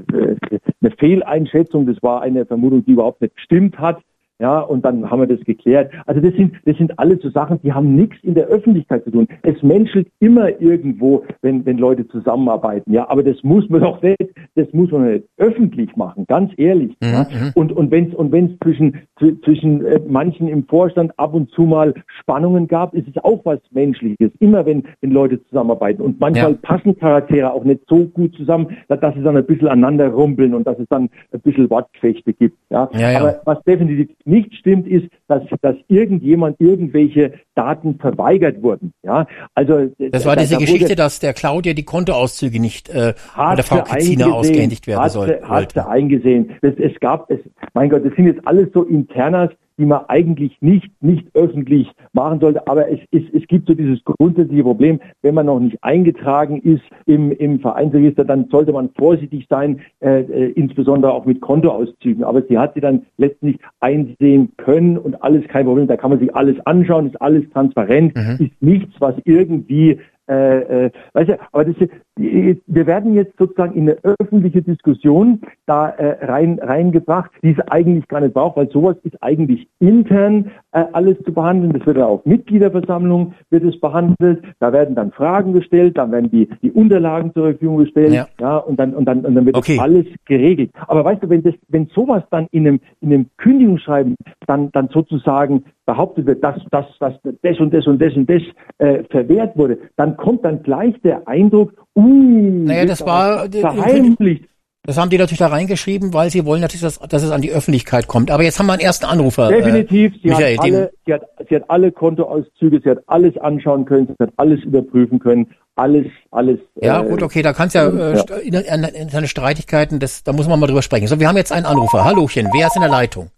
eine 0.80 0.90
Fehleinschätzung, 0.98 1.84
das 1.84 2.02
war 2.02 2.22
eine 2.22 2.46
Vermutung, 2.46 2.82
die 2.86 2.92
überhaupt 2.92 3.20
nicht 3.20 3.36
gestimmt 3.36 3.78
hat. 3.78 4.00
Ja, 4.40 4.60
und 4.60 4.84
dann 4.84 5.10
haben 5.10 5.20
wir 5.20 5.26
das 5.26 5.44
geklärt. 5.44 5.90
Also 6.06 6.20
das 6.20 6.32
sind, 6.34 6.52
das 6.64 6.76
sind 6.76 6.96
alles 6.98 7.20
so 7.22 7.30
Sachen, 7.30 7.60
die 7.62 7.72
haben 7.72 7.94
nichts 7.96 8.16
in 8.22 8.34
der 8.34 8.46
Öffentlichkeit 8.46 9.02
zu 9.04 9.10
tun. 9.10 9.26
Es 9.42 9.60
menschelt 9.64 10.06
immer 10.20 10.60
irgendwo, 10.60 11.24
wenn, 11.42 11.66
wenn 11.66 11.76
Leute 11.78 12.06
zusammenarbeiten. 12.06 12.92
Ja, 12.92 13.08
aber 13.10 13.22
das 13.24 13.42
muss 13.42 13.68
man 13.68 13.80
doch 13.88 14.00
nicht, 14.00 14.16
das 14.54 14.72
muss 14.72 14.92
man 14.92 15.10
nicht 15.12 15.24
öffentlich 15.38 15.96
machen, 15.96 16.24
ganz 16.28 16.52
ehrlich. 16.56 16.96
Ja. 17.02 17.26
Und, 17.54 17.72
und 17.72 17.90
wenn 17.90 18.08
es 18.10 18.14
und 18.14 18.30
wenn's 18.30 18.52
zwischen, 18.62 18.98
zw- 19.20 19.42
zwischen 19.44 19.84
äh, 19.84 20.00
manchen 20.06 20.46
im 20.48 20.64
Vorstand 20.66 21.18
ab 21.18 21.34
und 21.34 21.50
zu 21.50 21.62
mal 21.62 21.94
Spannungen 22.20 22.68
gab, 22.68 22.94
ist 22.94 23.08
es 23.08 23.22
auch 23.24 23.44
was 23.44 23.58
Menschliches. 23.72 24.30
Immer 24.38 24.64
wenn, 24.66 24.84
wenn 25.00 25.10
Leute 25.10 25.42
zusammenarbeiten. 25.46 26.00
Und 26.02 26.20
manchmal 26.20 26.52
Ja. 26.52 26.58
passen 26.62 26.96
Charaktere 26.96 27.52
auch 27.52 27.64
nicht 27.64 27.80
so 27.88 28.04
gut 28.06 28.34
zusammen, 28.36 28.68
dass, 28.88 29.00
dass 29.00 29.14
sie 29.16 29.22
dann 29.22 29.36
ein 29.36 29.46
bisschen 29.46 29.68
aneinander 29.68 30.08
rumpeln 30.10 30.54
und 30.54 30.64
dass 30.66 30.78
es 30.78 30.86
dann 30.90 31.08
ein 31.32 31.40
bisschen 31.40 31.68
Wortgefechte 31.70 32.32
gibt. 32.32 32.56
Ja, 32.70 32.88
ja. 32.92 33.18
Aber 33.20 33.40
was 33.44 33.62
definitiv 33.64 34.08
nicht 34.28 34.54
stimmt, 34.54 34.86
ist, 34.86 35.08
dass, 35.26 35.42
dass 35.62 35.76
irgendjemand 35.88 36.60
irgendwelche 36.60 37.32
Daten 37.54 37.98
verweigert 37.98 38.62
wurden. 38.62 38.92
Ja, 39.02 39.26
also 39.54 39.90
Das 39.98 40.24
war 40.24 40.36
diese 40.36 40.54
da 40.54 40.60
Geschichte, 40.60 40.94
dass 40.94 41.18
der 41.18 41.32
Claudia 41.32 41.74
die 41.74 41.84
Kontoauszüge 41.84 42.60
nicht 42.60 42.88
äh, 42.88 43.14
bei 43.36 43.54
der 43.56 43.64
Frau 43.64 43.82
Kizina 43.82 44.26
ausgehändigt 44.26 44.86
werden 44.86 45.00
hat 45.02 45.12
soll. 45.12 45.40
hat 45.42 45.72
sie 45.72 45.86
eingesehen. 45.86 46.56
Das, 46.62 46.74
es 46.78 46.98
gab, 47.00 47.30
es, 47.30 47.40
mein 47.74 47.90
Gott, 47.90 48.04
das 48.04 48.14
sind 48.14 48.26
jetzt 48.26 48.46
alles 48.46 48.68
so 48.72 48.84
Internas, 48.84 49.50
die 49.78 49.86
man 49.86 50.02
eigentlich 50.08 50.56
nicht, 50.60 50.90
nicht 51.00 51.26
öffentlich 51.34 51.90
machen 52.12 52.40
sollte. 52.40 52.66
Aber 52.66 52.90
es, 52.90 52.98
es, 53.12 53.22
es 53.32 53.46
gibt 53.46 53.68
so 53.68 53.74
dieses 53.74 54.02
grundsätzliche 54.04 54.64
Problem, 54.64 55.00
wenn 55.22 55.34
man 55.34 55.46
noch 55.46 55.60
nicht 55.60 55.78
eingetragen 55.82 56.60
ist 56.60 56.82
im, 57.06 57.32
im 57.32 57.60
Vereinsregister, 57.60 58.24
dann 58.24 58.48
sollte 58.50 58.72
man 58.72 58.90
vorsichtig 58.98 59.46
sein, 59.48 59.80
äh, 60.00 60.20
äh, 60.20 60.50
insbesondere 60.52 61.12
auch 61.12 61.24
mit 61.24 61.40
Kontoauszügen. 61.40 62.24
Aber 62.24 62.42
sie 62.42 62.58
hat 62.58 62.74
sie 62.74 62.80
dann 62.80 63.06
letztlich 63.16 63.58
einsehen 63.80 64.52
können 64.56 64.98
und 64.98 65.22
alles 65.22 65.46
kein 65.48 65.64
Problem. 65.64 65.86
Da 65.86 65.96
kann 65.96 66.10
man 66.10 66.18
sich 66.18 66.34
alles 66.34 66.56
anschauen, 66.66 67.06
ist 67.06 67.22
alles 67.22 67.48
transparent, 67.50 68.14
ist 68.40 68.60
nichts, 68.60 68.94
was 68.98 69.14
irgendwie 69.24 69.98
äh, 70.28 70.86
äh, 70.86 70.90
weißt 71.14 71.30
du, 71.30 71.38
aber 71.52 71.64
das, 71.64 71.76
wir 72.16 72.86
werden 72.86 73.14
jetzt 73.14 73.38
sozusagen 73.38 73.74
in 73.74 73.88
eine 73.88 73.98
öffentliche 74.02 74.62
Diskussion 74.62 75.40
da 75.66 75.88
äh, 75.90 76.24
rein 76.26 76.58
reingebracht, 76.60 77.30
die 77.42 77.52
es 77.52 77.60
eigentlich 77.68 78.06
gar 78.08 78.20
nicht 78.20 78.34
braucht, 78.34 78.56
weil 78.56 78.70
sowas 78.70 78.96
ist 79.04 79.22
eigentlich 79.22 79.68
intern 79.78 80.50
äh, 80.72 80.84
alles 80.92 81.16
zu 81.24 81.32
behandeln. 81.32 81.72
Das 81.72 81.86
wird 81.86 81.96
dann 81.96 82.04
auf 82.04 82.26
Mitgliederversammlung 82.26 83.34
wird 83.50 83.64
es 83.64 83.80
behandelt. 83.80 84.42
Da 84.60 84.72
werden 84.72 84.94
dann 84.94 85.12
Fragen 85.12 85.52
gestellt, 85.52 85.96
dann 85.96 86.12
werden 86.12 86.30
die 86.30 86.48
die 86.62 86.72
Unterlagen 86.72 87.32
zur 87.32 87.50
Verfügung 87.50 87.78
gestellt, 87.78 88.12
ja, 88.12 88.28
ja 88.40 88.56
und 88.58 88.78
dann 88.78 88.94
und 88.94 89.06
dann 89.06 89.24
und 89.24 89.34
dann 89.34 89.46
wird 89.46 89.56
Okay. 89.56 89.76
das 89.76 89.84
alles 89.84 90.06
geregelt. 90.26 90.70
Aber 90.86 91.04
weißt 91.04 91.22
du, 91.22 91.30
wenn 91.30 91.42
das 91.42 91.54
wenn 91.68 91.86
sowas 91.86 92.22
dann 92.30 92.46
in 92.50 92.66
einem 92.66 92.80
in 93.00 93.12
einem 93.12 93.26
Kündigungsschreiben 93.38 94.14
dann 94.46 94.70
dann 94.72 94.88
sozusagen 94.88 95.64
behauptet 95.88 96.26
wird, 96.26 96.44
dass 96.44 96.56
das 96.70 96.84
was 97.00 97.14
das 97.42 97.58
und 97.58 97.72
das 97.72 97.86
und 97.86 98.00
das 98.00 98.14
und 98.14 98.28
das 98.28 98.42
äh, 98.76 99.04
verwehrt 99.10 99.56
wurde, 99.56 99.78
dann 99.96 100.16
kommt 100.18 100.44
dann 100.44 100.62
gleich 100.62 100.94
der 101.02 101.26
Eindruck, 101.26 101.72
uh, 101.96 102.02
Naja, 102.02 102.84
das 102.84 102.98
da 102.98 103.06
war 103.06 103.48
was 103.48 103.60
verheimlicht. 103.60 104.44
Das 104.84 104.96
haben 104.98 105.10
die 105.10 105.18
natürlich 105.18 105.38
da 105.38 105.48
reingeschrieben, 105.48 106.14
weil 106.14 106.30
sie 106.30 106.46
wollen 106.46 106.62
natürlich, 106.62 106.82
dass, 106.82 106.98
dass 106.98 107.22
es 107.22 107.30
an 107.30 107.42
die 107.42 107.50
Öffentlichkeit 107.50 108.06
kommt. 108.06 108.30
Aber 108.30 108.42
jetzt 108.42 108.58
haben 108.58 108.66
wir 108.66 108.72
einen 108.72 108.80
ersten 108.80 109.04
Anrufer. 109.04 109.48
Definitiv, 109.48 110.14
äh, 110.14 110.18
sie, 110.22 110.28
Michael, 110.28 110.56
hat 110.56 110.64
alle, 110.64 110.90
sie, 111.04 111.12
hat, 111.14 111.22
sie 111.48 111.56
hat 111.56 111.64
alle 111.68 111.92
Kontoauszüge, 111.92 112.80
sie 112.82 112.90
hat 112.90 112.98
alles 113.06 113.36
anschauen 113.38 113.84
können, 113.84 114.06
sie 114.06 114.22
hat 114.22 114.32
alles 114.36 114.62
überprüfen 114.64 115.18
können, 115.18 115.46
alles, 115.76 116.06
alles. 116.30 116.58
Ja, 116.80 117.02
äh, 117.02 117.08
gut, 117.08 117.22
okay, 117.22 117.42
da 117.42 117.52
ja, 117.52 117.88
äh, 117.88 118.14
ja. 118.14 118.22
st- 118.22 118.38
in, 118.40 118.54
in, 118.54 118.84
in 118.94 119.08
seine 119.08 119.28
Streitigkeiten, 119.28 119.98
das, 119.98 120.22
da 120.22 120.32
muss 120.32 120.48
man 120.48 120.58
mal 120.60 120.66
drüber 120.66 120.82
sprechen. 120.82 121.06
So, 121.06 121.18
wir 121.18 121.28
haben 121.28 121.36
jetzt 121.36 121.52
einen 121.52 121.66
Anrufer. 121.66 122.04
Hallochen, 122.04 122.48
wer 122.52 122.66
ist 122.66 122.76
in 122.76 122.82
der 122.82 122.90
Leitung? 122.90 123.30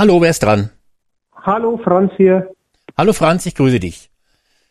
Hallo, 0.00 0.18
wer 0.22 0.30
ist 0.30 0.42
dran? 0.42 0.70
Hallo 1.44 1.76
Franz 1.76 2.10
hier. 2.16 2.48
Hallo 2.96 3.12
Franz, 3.12 3.44
ich 3.44 3.54
grüße 3.54 3.78
dich. 3.80 4.08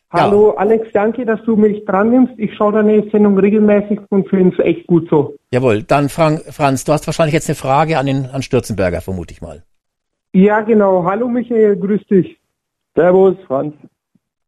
Hallo 0.10 0.56
Alex, 0.58 0.88
danke, 0.92 1.24
dass 1.24 1.40
du 1.44 1.56
mich 1.56 1.86
dran 1.86 2.10
nimmst. 2.10 2.34
Ich 2.38 2.56
schaue 2.56 2.74
deine 2.74 3.08
Sendung 3.12 3.38
regelmäßig 3.38 4.00
und 4.10 4.28
finde 4.28 4.56
es 4.58 4.66
echt 4.66 4.88
gut 4.88 5.08
so. 5.08 5.36
Jawohl, 5.52 5.84
dann 5.84 6.10
Frank, 6.10 6.42
Franz, 6.50 6.84
du 6.84 6.94
hast 6.94 7.06
wahrscheinlich 7.06 7.36
jetzt 7.36 7.48
eine 7.48 7.56
Frage 7.56 8.00
an 8.00 8.08
den 8.08 8.26
an 8.26 8.42
Stürzenberger, 8.42 9.02
vermute 9.02 9.32
ich 9.32 9.40
mal. 9.40 9.62
Ja, 10.34 10.62
genau. 10.62 11.04
Hallo 11.04 11.28
Michael, 11.28 11.78
grüß 11.78 12.08
dich. 12.08 12.40
Servus, 12.96 13.36
Franz. 13.46 13.76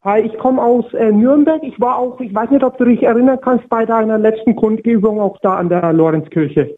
Hi, 0.04 0.22
ich 0.22 0.36
komme 0.40 0.64
aus 0.64 0.92
äh, 0.96 1.12
Nürnberg. 1.12 1.62
Ich 1.62 1.80
war 1.80 2.00
auch, 2.00 2.20
ich 2.22 2.34
weiß 2.34 2.50
nicht, 2.50 2.64
ob 2.64 2.80
du 2.80 2.86
dich 2.86 3.04
erinnern 3.04 3.38
kannst, 3.40 3.70
bei 3.70 3.86
deiner 3.86 4.18
letzten 4.18 4.56
Kundgebung 4.56 5.22
auch 5.22 5.38
da 5.44 5.58
an 5.58 5.70
der 5.70 5.94
Lorenzkirche. 5.94 6.76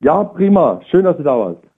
Ja, 0.00 0.24
prima. 0.24 0.80
Schön, 0.90 1.04
dass 1.04 1.18
du 1.18 1.22
da 1.22 1.38
warst. 1.38 1.73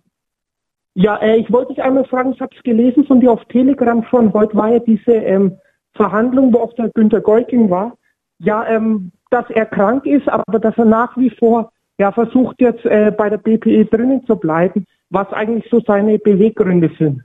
Ja, 0.98 1.16
äh, 1.18 1.36
ich 1.36 1.52
wollte 1.52 1.74
dich 1.74 1.82
einmal 1.82 2.06
fragen, 2.06 2.32
ich 2.32 2.40
habe 2.40 2.56
es 2.56 2.62
gelesen 2.62 3.04
von 3.04 3.20
dir 3.20 3.30
auf 3.30 3.44
Telegram 3.46 4.02
schon. 4.04 4.32
Heute 4.32 4.56
war 4.56 4.70
ja 4.70 4.78
diese 4.78 5.12
ähm, 5.12 5.58
Verhandlung, 5.94 6.54
wo 6.54 6.60
auch 6.60 6.72
der 6.72 6.88
Günter 6.94 7.20
Geuking 7.20 7.68
war. 7.68 7.98
Ja, 8.38 8.66
ähm, 8.66 9.12
dass 9.30 9.44
er 9.50 9.66
krank 9.66 10.06
ist, 10.06 10.26
aber 10.26 10.58
dass 10.58 10.78
er 10.78 10.86
nach 10.86 11.14
wie 11.18 11.28
vor 11.28 11.70
ja 11.98 12.12
versucht 12.12 12.62
jetzt 12.62 12.86
äh, 12.86 13.12
bei 13.14 13.28
der 13.28 13.36
BPE 13.36 13.84
drinnen 13.84 14.24
zu 14.24 14.36
bleiben, 14.36 14.86
was 15.10 15.30
eigentlich 15.34 15.70
so 15.70 15.80
seine 15.80 16.18
Beweggründe 16.18 16.90
sind. 16.98 17.22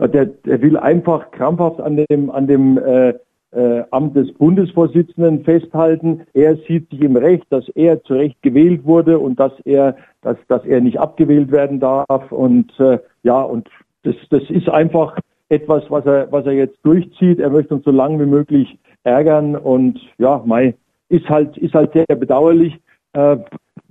Ja, 0.00 0.08
Der, 0.08 0.26
der 0.26 0.60
will 0.60 0.76
einfach 0.76 1.30
krampfhaft 1.30 1.80
an 1.80 2.04
dem, 2.10 2.28
an 2.28 2.48
dem 2.48 2.76
äh, 2.78 3.14
äh, 3.52 3.82
Amt 3.90 4.16
des 4.16 4.32
Bundesvorsitzenden 4.34 5.44
festhalten. 5.44 6.22
Er 6.34 6.56
sieht 6.56 6.90
sich 6.90 7.00
im 7.00 7.16
Recht, 7.16 7.46
dass 7.50 7.68
er 7.70 8.02
zu 8.04 8.14
Recht 8.14 8.40
gewählt 8.42 8.84
wurde 8.84 9.18
und 9.18 9.40
dass 9.40 9.52
er, 9.64 9.96
dass, 10.22 10.36
dass 10.48 10.64
er 10.64 10.80
nicht 10.80 10.98
abgewählt 10.98 11.50
werden 11.50 11.80
darf. 11.80 12.30
Und 12.30 12.78
äh, 12.78 12.98
ja, 13.22 13.40
und 13.40 13.68
das, 14.02 14.14
das 14.30 14.42
ist 14.50 14.68
einfach 14.68 15.18
etwas, 15.48 15.84
was 15.88 16.04
er, 16.06 16.30
was 16.30 16.44
er 16.46 16.52
jetzt 16.52 16.78
durchzieht. 16.82 17.38
Er 17.38 17.50
möchte 17.50 17.74
uns 17.74 17.84
so 17.84 17.90
lange 17.90 18.20
wie 18.20 18.30
möglich 18.30 18.78
ärgern 19.04 19.56
und 19.56 19.98
ja, 20.18 20.42
Mai 20.44 20.74
ist 21.08 21.28
halt, 21.28 21.56
ist 21.56 21.74
halt 21.74 21.92
sehr 21.92 22.04
bedauerlich. 22.16 22.78
Äh, 23.14 23.38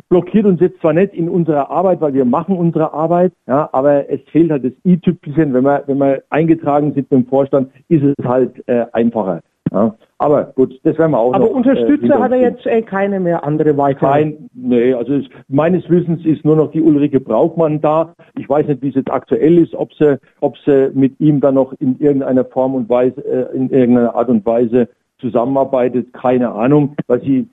blockiert 0.10 0.46
uns 0.46 0.60
jetzt 0.62 0.80
zwar 0.82 0.94
nicht 0.94 1.14
in 1.14 1.30
unserer 1.30 1.70
Arbeit, 1.70 2.02
weil 2.02 2.14
wir 2.14 2.26
machen 2.26 2.58
unsere 2.58 2.94
Arbeit, 2.94 3.34
ja, 3.48 3.70
aber 3.72 4.10
es 4.10 4.22
fehlt 4.32 4.52
halt 4.52 4.66
das 4.66 4.74
i-Tüpfelchen. 4.86 5.54
Wenn 5.54 5.64
wir, 5.64 5.84
wenn 5.88 5.98
wir 5.98 6.24
eingetragen 6.30 6.94
sind 6.94 7.12
im 7.12 7.26
Vorstand, 7.26 7.72
ist 7.90 8.04
es 8.04 8.26
halt 8.26 8.68
äh, 8.68 8.86
einfacher. 8.94 9.42
Ja. 9.72 9.96
Aber 10.20 10.46
gut, 10.56 10.80
das 10.84 10.98
werden 10.98 11.12
wir 11.12 11.20
auch 11.20 11.34
Aber 11.34 11.46
noch. 11.46 11.52
Unterstützer 11.52 12.16
äh, 12.16 12.20
hat 12.20 12.32
er 12.32 12.40
jetzt 12.40 12.66
äh, 12.66 12.82
keine 12.82 13.20
mehr 13.20 13.44
andere 13.44 13.78
weiter. 13.78 14.00
Kein, 14.00 14.50
nee, 14.54 14.94
also 14.94 15.14
es, 15.14 15.26
meines 15.48 15.88
Wissens 15.90 16.26
ist 16.26 16.44
nur 16.44 16.56
noch 16.56 16.72
die 16.72 16.82
Ulrike 16.82 17.20
Braukmann 17.20 17.82
da. 17.82 18.16
Ich 18.38 18.50
weiß 18.50 18.68
nicht, 18.68 18.82
wie 18.82 18.90
es 18.90 18.96
jetzt 18.96 19.12
aktuell 19.12 19.60
ist, 19.60 19.76
ob 19.76 19.94
sie, 19.94 20.20
ob 20.42 20.58
sie 20.66 20.92
mit 20.94 21.20
ihm 21.20 21.40
dann 21.40 21.56
noch 21.56 21.74
in 21.80 22.00
irgendeiner 22.00 22.46
Form 22.46 22.74
und 22.74 22.90
Weise, 22.90 23.24
äh, 23.26 23.56
in 23.56 23.70
irgendeiner 23.70 24.16
Art 24.16 24.30
und 24.30 24.46
Weise 24.46 24.90
zusammenarbeitet. 25.20 26.14
Keine 26.14 26.52
Ahnung, 26.52 26.96
weil 27.08 27.22
sie, 27.22 27.48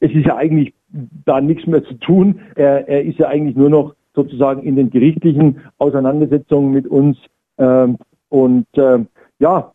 es 0.00 0.12
ist 0.12 0.26
ja 0.26 0.36
eigentlich 0.36 0.74
da 1.24 1.40
nichts 1.40 1.66
mehr 1.66 1.84
zu 1.84 1.94
tun. 1.94 2.40
Er, 2.56 2.88
er 2.88 3.04
ist 3.04 3.18
ja 3.18 3.28
eigentlich 3.28 3.56
nur 3.56 3.70
noch 3.70 3.94
sozusagen 4.14 4.62
in 4.62 4.76
den 4.76 4.90
gerichtlichen 4.90 5.60
Auseinandersetzungen 5.78 6.72
mit 6.72 6.86
uns. 6.86 7.16
Ähm, 7.58 7.96
und 8.28 8.66
ähm, 8.76 9.06
ja, 9.38 9.72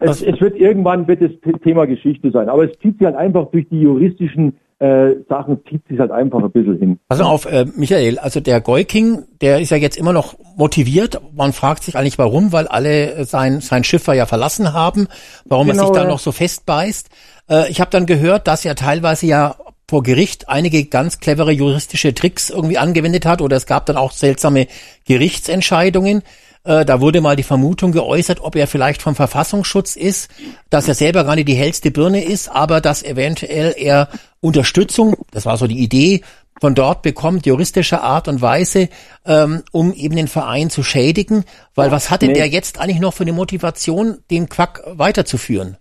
es, 0.00 0.22
es 0.22 0.40
wird 0.40 0.56
irgendwann 0.56 1.06
wird 1.08 1.22
das 1.22 1.32
The- 1.44 1.52
Thema 1.52 1.86
Geschichte 1.86 2.30
sein. 2.30 2.48
Aber 2.48 2.64
es 2.64 2.78
zieht 2.78 2.98
sich 2.98 3.06
halt 3.06 3.16
einfach 3.16 3.50
durch 3.50 3.68
die 3.68 3.80
juristischen 3.80 4.56
äh, 4.78 5.14
Sachen, 5.28 5.58
zieht 5.68 5.86
sich 5.88 5.98
halt 5.98 6.10
einfach 6.10 6.42
ein 6.42 6.50
bisschen 6.50 6.78
hin. 6.78 6.98
Pass 7.08 7.20
auf, 7.20 7.46
äh, 7.46 7.64
Michael, 7.76 8.18
also 8.18 8.40
der 8.40 8.60
Geuking, 8.60 9.24
der 9.40 9.60
ist 9.60 9.70
ja 9.70 9.78
jetzt 9.78 9.96
immer 9.96 10.12
noch 10.12 10.34
motiviert. 10.56 11.20
Man 11.34 11.52
fragt 11.52 11.84
sich 11.84 11.96
eigentlich 11.96 12.18
warum, 12.18 12.52
weil 12.52 12.68
alle 12.68 13.14
äh, 13.14 13.24
sein, 13.24 13.60
sein 13.60 13.84
Schiffer 13.84 14.12
ja 14.12 14.26
verlassen 14.26 14.72
haben, 14.74 15.08
warum 15.46 15.68
er 15.68 15.74
Genau, 15.74 15.86
sich 15.86 15.94
da 15.94 16.02
ja. 16.02 16.08
noch 16.08 16.18
so 16.18 16.30
festbeißt. 16.32 17.08
Äh, 17.48 17.70
ich 17.70 17.80
habe 17.80 17.90
dann 17.90 18.06
gehört, 18.06 18.46
dass 18.48 18.64
er 18.64 18.74
teilweise 18.74 19.26
ja 19.26 19.56
vor 19.88 20.02
Gericht 20.02 20.48
einige 20.48 20.84
ganz 20.84 21.20
clevere 21.20 21.52
juristische 21.52 22.12
Tricks 22.12 22.50
irgendwie 22.50 22.76
angewendet 22.76 23.24
hat 23.24 23.40
oder 23.40 23.56
es 23.56 23.66
gab 23.66 23.86
dann 23.86 23.96
auch 23.96 24.10
seltsame 24.10 24.66
Gerichtsentscheidungen. 25.06 26.22
Äh, 26.66 26.84
da 26.84 27.00
wurde 27.00 27.20
mal 27.20 27.36
die 27.36 27.44
Vermutung 27.44 27.92
geäußert, 27.92 28.40
ob 28.42 28.56
er 28.56 28.66
vielleicht 28.66 29.00
vom 29.00 29.14
Verfassungsschutz 29.14 29.96
ist, 29.96 30.30
dass 30.68 30.88
er 30.88 30.94
selber 30.94 31.24
gar 31.24 31.36
nicht 31.36 31.48
die 31.48 31.54
hellste 31.54 31.90
Birne 31.90 32.24
ist, 32.24 32.48
aber 32.48 32.80
dass 32.80 33.04
eventuell 33.04 33.74
er 33.78 34.08
Unterstützung, 34.40 35.14
das 35.30 35.46
war 35.46 35.56
so 35.56 35.66
die 35.66 35.78
Idee, 35.78 36.22
von 36.60 36.74
dort 36.74 37.02
bekommt, 37.02 37.46
juristischer 37.46 38.02
Art 38.02 38.28
und 38.28 38.40
Weise, 38.40 38.88
ähm, 39.26 39.62
um 39.72 39.92
eben 39.92 40.16
den 40.16 40.26
Verein 40.26 40.70
zu 40.70 40.82
schädigen. 40.82 41.44
Weil 41.74 41.90
was 41.90 42.10
hat 42.10 42.22
denn 42.22 42.30
Nee. 42.30 42.34
der 42.34 42.46
jetzt 42.48 42.80
eigentlich 42.80 43.00
noch 43.00 43.12
für 43.12 43.24
eine 43.24 43.32
Motivation, 43.32 44.18
den 44.30 44.48
Quack 44.48 44.82
weiterzuführen? 44.96 45.76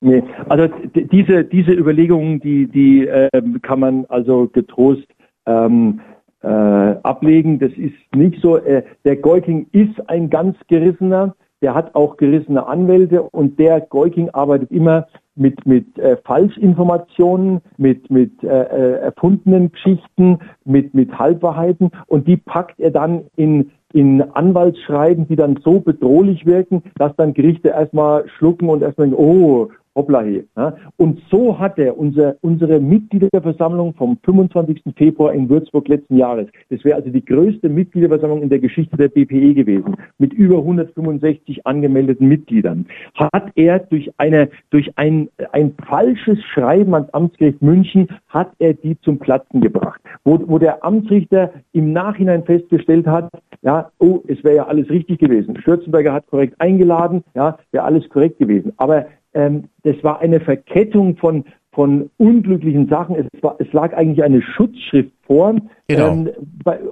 Nee, 0.00 0.22
also 0.48 0.72
diese, 0.94 1.44
diese 1.44 1.72
Überlegungen, 1.72 2.40
die, 2.40 2.66
die 2.66 3.04
ähm, 3.06 3.60
kann 3.62 3.80
man 3.80 4.04
also 4.08 4.48
getrost 4.52 5.06
ähm, 5.46 6.00
äh, 6.42 6.46
ablegen. 6.46 7.58
Das 7.58 7.72
ist 7.72 7.94
nicht 8.14 8.40
so. 8.42 8.56
Äh, 8.58 8.82
der 9.04 9.16
Geuking 9.16 9.66
ist 9.72 10.08
ein 10.08 10.30
ganz 10.30 10.56
gerissener, 10.68 11.34
der 11.62 11.74
hat 11.74 11.94
auch 11.94 12.16
gerissene 12.16 12.66
Anwälte 12.66 13.22
und 13.22 13.58
der 13.58 13.80
Geuking 13.80 14.30
arbeitet 14.30 14.70
immer 14.70 15.06
mit, 15.34 15.64
mit 15.64 15.98
äh, 15.98 16.16
Falschinformationen, 16.24 17.60
mit, 17.78 18.10
mit 18.10 18.42
äh, 18.42 18.48
äh, 18.48 18.92
erfundenen 19.00 19.72
Geschichten, 19.72 20.38
mit, 20.64 20.92
mit 20.92 21.18
Halbwahrheiten 21.18 21.90
und 22.06 22.26
die 22.26 22.36
packt 22.36 22.80
er 22.80 22.90
dann 22.90 23.24
in, 23.36 23.70
in 23.92 24.22
Anwaltsschreiben, 24.22 25.28
die 25.28 25.36
dann 25.36 25.58
so 25.64 25.80
bedrohlich 25.80 26.44
wirken, 26.44 26.82
dass 26.96 27.14
dann 27.16 27.32
Gerichte 27.32 27.68
erstmal 27.68 28.28
schlucken 28.28 28.68
und 28.68 28.82
erstmal 28.82 29.14
oh, 29.14 29.70
hoppla 29.94 30.22
he. 30.22 30.44
Ja. 30.56 30.74
Und 30.96 31.20
so 31.30 31.58
hat 31.58 31.78
er 31.78 31.98
unser, 31.98 32.36
unsere 32.40 32.80
Mitgliederversammlung 32.80 33.94
vom 33.94 34.18
25. 34.24 34.82
Februar 34.96 35.32
in 35.32 35.48
Würzburg 35.48 35.88
letzten 35.88 36.16
Jahres, 36.16 36.48
das 36.70 36.84
wäre 36.84 36.96
also 36.96 37.10
die 37.10 37.24
größte 37.24 37.68
Mitgliederversammlung 37.68 38.42
in 38.42 38.48
der 38.48 38.58
Geschichte 38.58 38.96
der 38.96 39.08
BPE 39.08 39.54
gewesen, 39.54 39.96
mit 40.18 40.32
über 40.32 40.58
165 40.58 41.66
angemeldeten 41.66 42.28
Mitgliedern, 42.28 42.86
hat 43.14 43.50
er 43.54 43.80
durch 43.80 44.10
eine, 44.18 44.48
durch 44.70 44.90
ein, 44.96 45.28
ein 45.52 45.74
falsches 45.86 46.42
Schreiben 46.52 46.94
ans 46.94 47.12
Amtsgericht 47.12 47.62
München, 47.62 48.08
hat 48.28 48.52
er 48.58 48.74
die 48.74 48.98
zum 49.00 49.18
Platzen 49.18 49.60
gebracht, 49.60 50.00
wo, 50.24 50.40
wo 50.46 50.58
der 50.58 50.84
Amtsrichter 50.84 51.52
im 51.72 51.92
Nachhinein 51.92 52.44
festgestellt 52.44 53.06
hat, 53.06 53.30
ja, 53.62 53.90
oh, 53.98 54.20
es 54.26 54.42
wäre 54.42 54.56
ja 54.56 54.66
alles 54.66 54.90
richtig 54.90 55.20
gewesen. 55.20 55.56
Stürzenberger 55.60 56.12
hat 56.12 56.26
korrekt 56.26 56.60
eingeladen, 56.60 57.22
ja, 57.34 57.58
wäre 57.70 57.84
alles 57.84 58.08
korrekt 58.08 58.38
gewesen. 58.38 58.72
Aber 58.76 59.06
ähm, 59.34 59.64
das 59.82 60.02
war 60.02 60.20
eine 60.20 60.40
Verkettung 60.40 61.16
von, 61.16 61.44
von 61.72 62.10
unglücklichen 62.18 62.88
Sachen. 62.88 63.16
Es, 63.16 63.42
war, 63.42 63.56
es 63.58 63.72
lag 63.72 63.94
eigentlich 63.94 64.22
eine 64.22 64.42
Schutzschrift 64.42 65.12
vor. 65.32 65.54
Genau. 65.88 66.08
Ähm, 66.12 66.30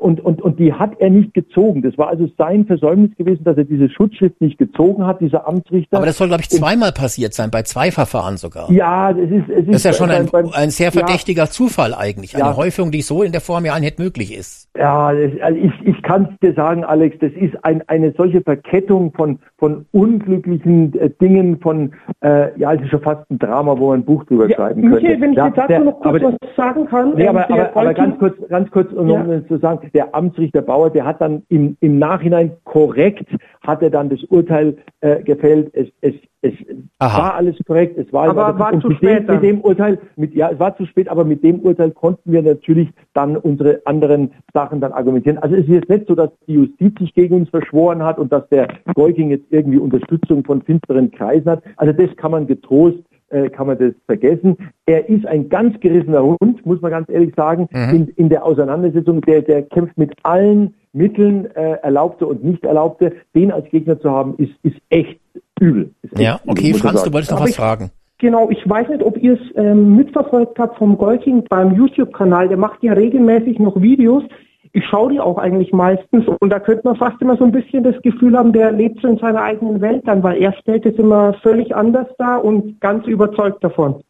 und, 0.01 0.21
und, 0.21 0.43
und 0.43 0.59
die 0.59 0.73
hat 0.73 0.93
er 0.99 1.11
nicht 1.11 1.33
gezogen. 1.33 1.81
Das 1.83 1.97
war 1.97 2.09
also 2.09 2.29
sein 2.37 2.67
Versäumnis 2.67 3.15
gewesen, 3.17 3.45
dass 3.45 3.57
er 3.57 3.65
diese 3.65 3.89
Schutzschrift 3.89 4.41
nicht 4.41 4.59
gezogen 4.59 5.07
hat, 5.07 5.21
dieser 5.21 5.47
Amtsrichter. 5.47 5.97
Aber 5.97 6.07
das 6.07 6.19
soll, 6.19 6.29
glaube 6.29 6.43
ich, 6.43 6.51
zweimal 6.51 6.93
passiert 6.93 7.33
sein, 7.33 7.51
bei 7.51 7.63
zwei 7.63 7.91
Verfahren 7.93 8.37
sogar. 8.37 8.71
ja, 8.71 9.13
das 9.13 9.31
ist, 9.31 9.49
es 9.49 9.59
ist, 9.61 9.69
Das 9.69 9.77
ist 9.77 9.85
ja 9.85 9.93
schon 9.93 10.11
ein, 10.11 10.27
beim- 10.27 10.47
beim- 10.47 10.53
ein 10.55 10.71
sehr 10.71 10.87
ja, 10.87 10.91
verdächtiger 10.93 11.47
Zufall 11.47 11.95
eigentlich. 11.95 12.35
Eine 12.35 12.45
Ja. 12.45 12.57
Häufung, 12.57 12.91
die 12.91 13.03
so 13.03 13.23
in 13.23 13.33
der 13.33 13.41
Form 13.41 13.65
ja 13.65 13.79
nicht 13.79 13.99
möglich 13.99 14.37
ist. 14.37 14.69
Ja, 14.77 15.13
das, 15.13 15.31
also 15.41 15.59
ich, 15.59 15.73
ich 15.85 16.03
kann 16.03 16.29
es 16.33 16.39
dir 16.41 16.55
sagen, 16.55 16.85
Alex, 16.85 17.17
das 17.21 17.33
ist 17.33 17.65
ein, 17.65 17.83
eine 17.89 18.13
solche 18.17 18.41
Verkettung 18.43 19.13
von, 19.15 19.39
von 19.59 19.87
unglücklichen 19.93 20.99
äh, 20.99 21.11
Dingen, 21.21 21.59
von, 21.61 21.93
äh, 22.23 22.59
ja, 22.59 22.75
es 22.75 22.83
ist 22.83 22.91
schon 22.91 23.01
fast 23.03 23.29
ein 23.31 23.39
Drama, 23.39 23.79
wo 23.79 23.89
man 23.91 24.01
ein 24.01 24.05
Buch 24.05 24.25
drüber 24.25 24.49
schreiben 24.51 24.83
könnte. 24.83 24.97
Michael, 25.01 25.21
wenn 25.21 25.31
ich 25.33 25.39
ja, 25.39 25.47
jetzt 25.47 25.57
dazu 25.59 25.69
der- 25.69 25.81
noch 25.81 26.01
kurz 26.01 26.23
aber- 26.23 26.33
was 26.41 26.57
sagen 26.57 26.87
kann. 26.87 27.15
Nee, 27.15 27.23
ähm, 27.25 27.29
aber, 27.37 27.45
der 27.55 27.71
aber, 27.71 27.81
aber 27.81 27.95
ganz 27.95 28.19
kurz, 28.19 28.30
ganz 28.49 28.71
kurz, 28.71 28.93
um 28.93 29.09
Ja. 29.09 29.47
zu 29.49 29.59
sagen, 29.59 29.91
der 29.95 30.15
Amtsrichter 30.15 30.63
Bauer, 30.63 30.91
der 30.91 31.05
hat 31.05 31.21
dann 31.21 31.43
im, 31.49 31.77
im 31.81 31.99
Nachhinein 31.99 32.53
korrekt, 32.65 33.27
hat 33.63 33.83
er 33.83 33.91
dann 33.91 34.09
das 34.09 34.23
Urteil 34.25 34.77
äh, 35.01 35.23
gefällt. 35.23 35.75
Es, 35.75 35.89
es, 36.01 36.15
es 36.43 36.53
Aha. 36.99 37.19
war 37.19 37.35
alles 37.35 37.57
korrekt, 37.67 37.99
es 37.99 38.13
war, 38.13 38.29
Aber 38.31 38.47
alles- 38.47 38.59
war 38.59 38.73
und 38.73 38.81
zu 38.83 38.89
mit 38.89 38.97
spät 38.99 39.29
dem, 39.29 39.35
mit 39.35 39.43
dem 39.45 39.61
Urteil, 39.61 39.99
mit, 40.17 40.35
ja, 40.35 40.51
es 40.51 40.59
war 40.59 40.77
zu 40.77 40.87
spät, 40.87 41.09
aber 41.09 41.25
mit 41.25 41.43
dem 41.45 41.61
Urteil 41.61 41.91
konnten 41.91 42.33
wir 42.33 42.43
natürlich 42.43 42.89
dann 43.13 43.37
unsere 43.37 43.83
anderen 43.85 44.33
Sachen 44.55 44.81
dann 44.81 44.93
argumentieren. 44.93 45.39
Also 45.39 45.55
es 45.57 45.63
ist 45.63 45.69
jetzt 45.69 45.89
nicht 45.91 46.07
so, 46.07 46.15
dass 46.15 46.31
die 46.47 46.55
Justiz 46.55 46.99
sich 46.99 47.13
gegen 47.15 47.35
uns 47.35 47.51
verschworen 47.51 48.03
hat 48.03 48.19
und 48.19 48.33
dass 48.33 48.49
der 48.49 48.69
Golking 48.95 49.31
jetzt 49.31 49.47
irgendwie 49.51 49.79
Unterstützung 49.79 50.45
von 50.45 50.63
finsteren 50.63 51.11
Kreisen 51.11 51.51
hat. 51.51 51.63
Also 51.77 51.93
das 51.93 52.15
kann 52.17 52.31
man 52.31 52.47
getrost 52.47 52.99
äh, 53.31 53.49
kann 53.49 53.67
man 53.67 53.79
das 53.79 53.93
vergessen. 54.07 54.57
Er 54.87 55.09
ist 55.09 55.27
ein 55.27 55.49
ganz 55.49 55.79
gerissener 55.81 56.23
Hund, 56.23 56.65
muss 56.67 56.81
man 56.81 56.91
ganz 56.91 57.09
ehrlich 57.09 57.35
sagen, 57.35 57.69
Mhm. 57.73 57.95
in, 57.95 58.09
in 58.17 58.29
der 58.29 58.45
Auseinandersetzung. 58.45 59.21
Der, 59.23 59.43
der 59.43 59.63
kämpft 59.63 59.97
mit 59.99 60.13
allen 60.23 60.75
Mitteln, 60.93 61.47
äh, 61.55 61.77
erlaubte 61.83 62.27
und 62.27 62.45
nicht 62.45 62.65
erlaubte. 62.65 63.13
Den 63.35 63.51
als 63.53 63.69
Gegner 63.71 63.99
zu 64.01 64.11
haben, 64.11 64.35
ist, 64.39 64.53
ist 64.63 64.77
echt 64.91 65.19
übel. 65.61 65.91
Ist 66.03 66.13
echt 66.15 66.23
Ja, 66.23 66.41
übel, 66.43 66.51
okay, 66.53 66.71
ich 66.71 66.79
Franz, 66.79 67.03
du 67.05 67.13
wolltest 67.13 67.33
noch 67.33 67.41
was 67.41 67.51
ich- 67.51 67.57
fragen. 67.57 67.91
Genau, 68.19 68.51
ich 68.51 68.69
weiß 68.69 68.89
nicht, 68.91 69.03
ob 69.03 69.17
ihr 69.17 69.33
es 69.33 69.41
ähm, 69.57 69.97
mitverfolgt 69.97 70.59
habt 70.59 70.77
vom 70.77 70.99
Golking 70.99 71.43
beim 71.49 71.75
YouTube-Kanal. 71.75 72.49
Der 72.49 72.59
macht 72.59 72.83
ja 72.83 72.93
regelmäßig 72.93 73.59
noch 73.59 73.81
Videos. 73.81 74.23
Ich 74.73 74.85
schaue 74.87 75.13
die 75.13 75.21
auch 75.21 75.39
eigentlich 75.39 75.73
meistens 75.73 76.29
und 76.29 76.51
da 76.51 76.61
könnte 76.61 76.83
man 76.85 76.97
fast 76.97 77.21
immer 77.21 77.37
so 77.37 77.45
ein 77.45 77.53
bisschen 77.53 77.83
das 77.83 78.01
Gefühl 78.03 78.37
haben, 78.37 78.53
der 78.53 78.71
lebt 78.71 79.01
so 79.01 79.09
in 79.09 79.19
seiner 79.19 79.43
eigenen 79.43 79.81
Welt 79.81 80.03
dann, 80.07 80.23
weil 80.23 80.41
er 80.41 80.53
stellt 80.53 80.87
es 80.87 80.97
immer 80.97 81.35
völlig 81.43 81.75
anders 81.75 82.07
dar 82.19 82.45
und 82.45 82.81
ganz 82.81 83.07
überzeugt 83.07 83.65
davon. 83.65 84.03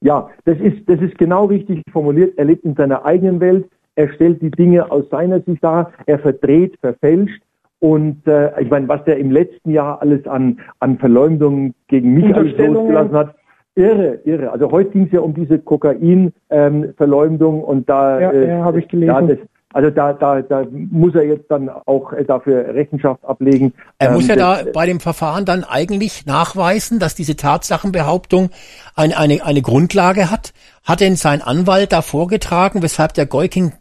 Ja, 0.00 0.28
das 0.44 0.58
ist, 0.58 0.88
das 0.88 1.00
ist 1.00 1.18
genau 1.18 1.46
richtig 1.46 1.82
formuliert. 1.92 2.38
Er 2.38 2.46
lebt 2.46 2.64
in 2.64 2.74
seiner 2.74 3.04
eigenen 3.04 3.40
Welt. 3.40 3.68
Er 3.94 4.12
stellt 4.12 4.42
die 4.42 4.50
Dinge 4.50 4.90
aus 4.90 5.04
seiner 5.10 5.40
Sicht 5.40 5.64
dar. 5.64 5.92
Er 6.06 6.18
verdreht, 6.18 6.76
verfälscht. 6.80 7.42
Und 7.80 8.26
äh, 8.26 8.58
ich 8.60 8.70
meine, 8.70 8.88
was 8.88 9.04
der 9.04 9.18
im 9.18 9.30
letzten 9.30 9.70
Jahr 9.70 10.00
alles 10.00 10.26
an, 10.26 10.60
an 10.80 10.98
Verleumdungen 10.98 11.74
gegen 11.88 12.14
mich 12.14 12.34
alles 12.34 12.56
losgelassen 12.58 13.14
hat, 13.14 13.34
irre, 13.74 14.20
irre. 14.24 14.50
Also 14.50 14.70
heute 14.70 14.90
ging 14.90 15.04
es 15.04 15.12
ja 15.12 15.20
um 15.20 15.34
diese 15.34 15.58
Kokain-Verleumdung 15.58 17.62
und 17.62 17.86
da, 17.88 18.20
Ja, 18.20 18.32
ja, 18.32 18.64
habe 18.64 18.80
ich 18.80 18.88
gelesen. 18.88 19.08
Ja, 19.08 19.22
das, 19.22 19.38
also 19.76 19.90
da, 19.90 20.14
da, 20.14 20.40
da 20.40 20.64
muss 20.72 21.14
er 21.14 21.24
jetzt 21.24 21.50
dann 21.50 21.68
auch 21.68 22.10
äh, 22.14 22.24
dafür 22.24 22.74
Rechenschaft 22.74 23.22
ablegen. 23.26 23.74
Er 23.98 24.12
muss 24.12 24.22
Ähm, 24.22 24.30
ja 24.30 24.36
da 24.36 24.70
bei 24.72 24.86
dem 24.86 25.00
Verfahren 25.00 25.44
dann 25.44 25.64
eigentlich 25.64 26.24
nachweisen, 26.24 26.98
dass 26.98 27.14
diese 27.14 27.36
Tatsachenbehauptung 27.36 28.48
eine, 28.94 29.18
eine, 29.18 29.44
eine 29.44 29.60
Grundlage 29.60 30.30
hat. 30.30 30.54
Hat 30.82 31.00
denn 31.00 31.16
sein 31.16 31.42
Anwalt 31.42 31.92
da 31.92 32.00
vorgetragen, 32.00 32.82
weshalb 32.82 33.12
der 33.12 33.26
Golking 33.26 33.74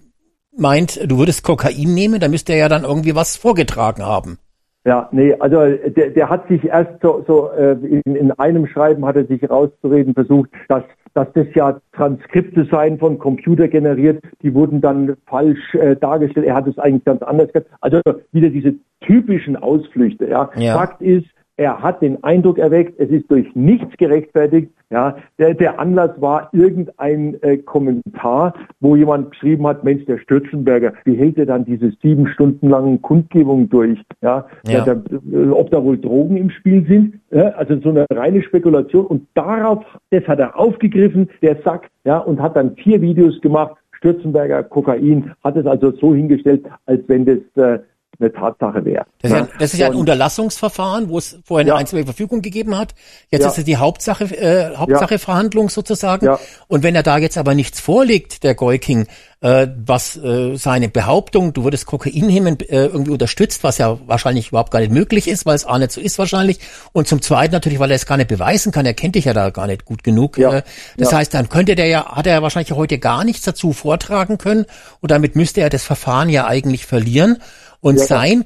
meint, 0.58 1.00
du 1.10 1.18
würdest 1.18 1.46
Kokain 1.46 1.94
nehmen, 1.94 2.20
da 2.20 2.28
müsste 2.28 2.52
er 2.52 2.60
ja 2.60 2.68
dann 2.68 2.84
irgendwie 2.84 3.16
was 3.16 3.38
vorgetragen 3.38 4.04
haben. 4.04 4.38
Ja, 4.84 5.08
nee, 5.14 5.34
also 5.40 5.60
der, 5.92 6.10
der 6.10 6.30
hat 6.30 6.46
sich 6.50 6.66
erst 6.66 7.02
so, 7.02 7.24
so 7.26 7.52
äh, 7.52 7.72
in, 7.72 8.02
in 8.18 8.32
einem 8.34 8.68
Schreiben 8.68 9.06
hat 9.06 9.16
er 9.16 9.26
sich 9.26 9.50
rauszureden 9.50 10.14
versucht, 10.14 10.50
dass, 10.68 10.84
dass 11.16 11.32
das 11.34 11.48
ja 11.56 11.80
Transkripte 11.94 12.66
seien 12.70 13.00
von 13.00 13.18
Computer 13.18 13.68
generiert, 13.70 14.22
die 14.42 14.54
wurden 14.54 14.82
dann 14.82 15.16
falsch 15.26 15.74
äh, 15.74 15.96
dargestellt. 15.96 16.46
Er 16.46 16.56
hat 16.56 16.68
es 16.68 16.78
eigentlich 16.78 17.06
ganz 17.06 17.22
anders 17.24 17.52
gehabt. 17.54 17.70
Also 17.80 18.02
wieder 18.34 18.50
diese 18.50 18.76
typischen 19.00 19.56
Ausflüchte. 19.56 20.28
Ja. 20.28 20.52
Ja. 20.58 20.78
Fakt 20.78 21.02
ist, 21.02 21.26
er 21.58 21.82
hat 21.82 22.02
den 22.02 22.24
Eindruck 22.24 22.58
erweckt, 22.58 23.00
es 23.00 23.10
ist 23.10 23.32
durch 23.32 23.48
nichts 23.56 23.96
gerechtfertigt. 23.98 24.72
Ja, 24.92 25.18
der, 25.40 25.56
der 25.56 25.80
Anlass 25.80 26.12
war 26.22 26.50
irgendein 26.54 27.42
äh, 27.42 27.58
Kommentar, 27.58 28.54
wo 28.80 28.96
jemand 28.96 29.32
geschrieben 29.32 29.66
hat, 29.66 29.84
Mensch, 29.84 30.06
der 30.06 30.20
Stürzenberger, 30.20 30.94
wie 31.06 31.16
hält 31.16 31.38
er 31.40 31.48
dann 31.48 31.66
diese 31.66 31.92
sieben 32.04 32.28
Stunden 32.28 32.70
langen 32.70 33.02
Kundgebungen 33.02 33.68
durch? 33.68 34.00
Ja, 34.22 34.46
Ja. 34.68 34.84
Der, 34.84 35.02
äh, 35.32 35.50
ob 35.50 35.72
da 35.72 35.84
wohl 35.84 35.98
Drogen 35.98 36.38
im 36.38 36.52
Spiel 36.52 36.86
sind? 36.88 37.16
Ja, 37.32 37.50
also 37.54 37.80
so 37.80 37.90
eine 37.90 38.06
reine 38.12 38.44
Spekulation. 38.44 39.08
Und 39.08 39.28
darauf, 39.34 39.84
das 40.12 40.28
hat 40.28 40.40
er 40.40 40.58
aufgegriffen, 40.60 41.30
der 41.42 41.58
Sack, 41.64 41.90
ja, 42.04 42.20
und 42.20 42.40
hat 42.40 42.56
dann 42.56 42.76
vier 42.76 43.02
Videos 43.02 43.42
gemacht. 43.42 43.76
Stürzenberger, 43.98 44.62
Kokain, 44.64 45.32
hat 45.44 45.56
es 45.56 45.66
also 45.66 45.92
so 45.92 46.14
hingestellt, 46.14 46.66
als 46.86 47.02
wenn 47.08 47.26
das 47.26 47.40
äh, 47.56 47.80
eine 48.20 48.32
Tatsache 48.32 48.84
wäre. 48.86 49.06
Das 49.22 49.32
ist 49.32 49.38
ja, 49.38 49.48
das 49.60 49.74
ist 49.74 49.80
ja 49.80 49.88
ein 49.88 49.96
Unterlassungsverfahren, 49.96 51.10
wo 51.10 51.18
es 51.18 51.38
vorher 51.44 51.62
eine 51.64 51.70
Ja. 51.70 51.76
einzige 51.76 52.04
Verfügung 52.06 52.42
gegeben 52.42 52.78
hat. 52.78 52.94
Jetzt 53.32 53.44
Ja. 53.44 53.50
ist 53.50 53.58
es 53.58 53.64
die 53.64 53.78
Hauptsache, 53.78 54.26
äh, 54.26 54.76
Hauptsache 54.76 55.20
Verhandlung 55.20 55.70
sozusagen. 55.70 56.26
Ja. 56.26 56.40
Und 56.68 56.84
wenn 56.84 56.96
er 56.96 57.04
da 57.04 57.18
jetzt 57.18 57.38
aber 57.38 57.54
nichts 57.56 57.80
vorlegt, 57.80 58.44
der 58.44 58.56
Goiking, 58.56 59.08
äh, 59.42 59.68
was 59.86 60.18
äh, 60.18 60.56
seine 60.56 60.90
Behauptung, 60.90 61.54
du 61.54 61.64
würdest 61.64 61.86
Kokain 61.86 62.26
nehmen, 62.26 62.58
äh, 62.62 62.86
irgendwie 62.86 63.12
unterstützt, 63.12 63.64
was 63.64 63.78
ja 63.78 64.00
wahrscheinlich 64.08 64.50
überhaupt 64.50 64.72
gar 64.72 64.80
nicht 64.80 64.92
möglich 64.92 65.28
ist, 65.28 65.46
weil 65.46 65.56
es 65.56 65.66
A 65.66 65.78
nicht 65.78 65.92
so 65.92 66.02
ist 66.02 66.18
wahrscheinlich. 66.18 66.60
Und 66.94 67.08
zum 67.08 67.22
Zweiten 67.22 67.54
natürlich, 67.54 67.80
weil 67.80 67.92
er 67.92 67.96
es 67.96 68.06
gar 68.06 68.18
nicht 68.18 68.28
beweisen 68.30 68.72
kann, 68.72 68.86
er 68.86 68.94
kennt 68.94 69.16
dich 69.16 69.26
ja 69.26 69.34
da 69.34 69.50
gar 69.52 69.68
nicht 69.68 69.86
gut 69.86 70.04
genug. 70.04 70.38
Ja. 70.38 70.56
Äh, 70.58 70.62
das 70.98 71.12
Ja. 71.12 71.18
heißt, 71.18 71.34
dann 71.34 71.50
könnte 71.50 71.76
der 71.76 71.88
ja, 71.88 72.06
hat 72.16 72.26
er 72.28 72.34
ja 72.36 72.42
wahrscheinlich 72.42 72.72
heute 72.72 72.98
gar 72.98 73.24
nichts 73.24 73.44
dazu 73.44 73.74
vortragen 73.74 74.38
können 74.38 74.66
und 75.02 75.12
damit 75.12 75.36
müsste 75.36 75.62
er 75.62 75.70
das 75.70 75.84
Verfahren 75.84 76.30
ja 76.30 76.48
eigentlich 76.48 76.86
verlieren. 76.86 77.38
Und 77.86 78.00
Ja. 78.00 78.06
sein 78.06 78.46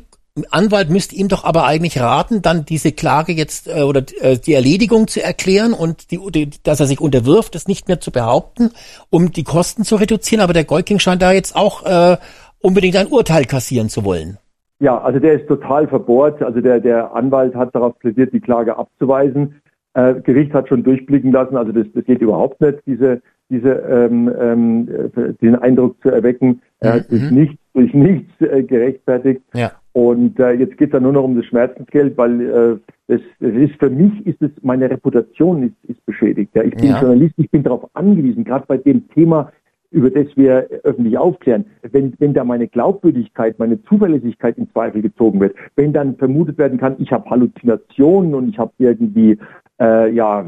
Anwalt 0.51 0.90
müsste 0.90 1.16
ihm 1.16 1.30
doch 1.30 1.45
aber 1.45 1.66
eigentlich 1.66 1.98
raten, 1.98 2.42
dann 2.42 2.66
diese 2.66 2.92
Klage 2.92 3.32
jetzt 3.32 3.69
äh, 3.69 3.84
oder 3.84 4.01
äh, 4.19 4.38
die 4.38 4.53
Erledigung 4.53 5.08
zu 5.08 5.24
erklären 5.24 5.72
und 5.72 6.11
die, 6.11 6.19
die, 6.30 6.50
dass 6.64 6.82
er 6.82 6.88
sich 6.88 7.00
unterwirft, 7.00 7.56
das 7.56 7.66
nicht 7.66 7.88
mehr 7.88 8.01
zu 8.01 8.11
behaupten, 8.11 8.72
um 9.09 9.32
die 9.32 9.45
Kosten 9.45 9.85
zu 9.85 9.95
reduzieren. 9.95 10.43
Aber 10.43 10.51
der 10.51 10.66
Golking 10.66 11.00
scheint 11.00 11.22
da 11.22 11.32
jetzt 11.32 11.56
auch 11.56 11.85
äh, 11.85 12.18
unbedingt 12.59 12.98
ein 12.98 13.08
Urteil 13.08 13.45
kassieren 13.45 13.88
zu 13.88 14.03
wollen. 14.03 14.38
Ja, 14.82 15.00
also 15.00 15.19
der 15.19 15.40
ist 15.40 15.48
total 15.48 15.88
verbohrt. 15.88 16.42
Also 16.42 16.59
der, 16.59 16.82
der 16.82 17.14
Anwalt 17.14 17.56
hat 17.56 17.74
darauf 17.74 17.98
plädiert, 17.98 18.34
die 18.34 18.42
Klage 18.42 18.77
abzuweisen. 18.77 19.61
Äh, 19.93 20.22
Gericht 20.22 20.53
hat 20.53 20.69
schon 20.69 20.84
durchblicken 20.84 21.32
lassen, 21.32 21.58
also 21.58 21.72
das, 21.72 21.88
das 21.93 22.06
geht 22.06 22.22
überhaupt 22.22 22.61
nicht, 22.61 22.80
diese, 22.85 23.22
diese, 23.50 23.72
ähm, 23.72 24.32
ähm, 24.40 24.88
äh, 25.16 25.34
den 25.42 25.56
Eindruck 25.56 26.01
zu 26.01 26.09
erwecken. 26.09 26.61
Er 26.80 26.93
hat 26.93 27.11
durch 27.11 27.32
nichts, 27.32 27.58
durch 27.74 27.93
nichts 27.93 28.30
äh, 28.40 28.64
gerechtfertigt. 28.64 29.42
Ja. 29.53 29.72
Und 29.93 30.40
äh, 30.40 30.51
jetzt 30.51 30.77
geht 30.77 30.90
es 30.90 30.93
ja 30.93 31.00
nur 31.00 31.14
noch 31.14 31.24
um 31.24 31.35
das 31.35 31.45
Schmerzensgeld, 31.45 32.18
weil 32.18 32.42
äh, 32.42 32.77
das, 33.08 33.22
das 33.40 33.53
ist 33.53 33.76
für 33.80 33.90
mich 33.90 34.26
ist 34.27 34.42
es 34.42 34.51
meine 34.61 34.90
Reputation 34.90 35.64
ist, 35.64 35.90
ist 35.90 36.06
beschädigt. 36.06 36.51
Ja, 36.53 36.64
ich 36.64 36.76
bin 36.76 36.85
Ja. 36.85 37.01
Journalist, 37.01 37.34
ich 37.38 37.50
bin 37.50 37.64
darauf 37.64 37.90
angewiesen, 37.95 38.43
gerade 38.43 38.66
bei 38.68 38.77
dem 38.77 39.09
Thema, 39.09 39.51
über 39.92 40.11
das 40.11 40.27
wir 40.35 40.68
öffentlich 40.84 41.18
aufklären. 41.18 41.66
Wenn, 41.92 42.14
wenn 42.19 42.35
da 42.35 42.43
meine 42.43 42.68
Glaubwürdigkeit, 42.68 43.58
meine 43.58 43.82
Zuverlässigkeit 43.84 44.58
in 44.59 44.69
Zweifel 44.69 45.01
gezogen 45.01 45.40
wird, 45.40 45.56
wenn 45.76 45.92
dann 45.92 46.16
vermutet 46.16 46.59
werden 46.59 46.77
kann, 46.77 46.95
ich 47.00 47.11
habe 47.11 47.27
Halluzinationen 47.27 48.35
und 48.35 48.50
ich 48.50 48.59
habe 48.59 48.72
irgendwie 48.77 49.40
äh, 49.80 50.11
ja 50.11 50.45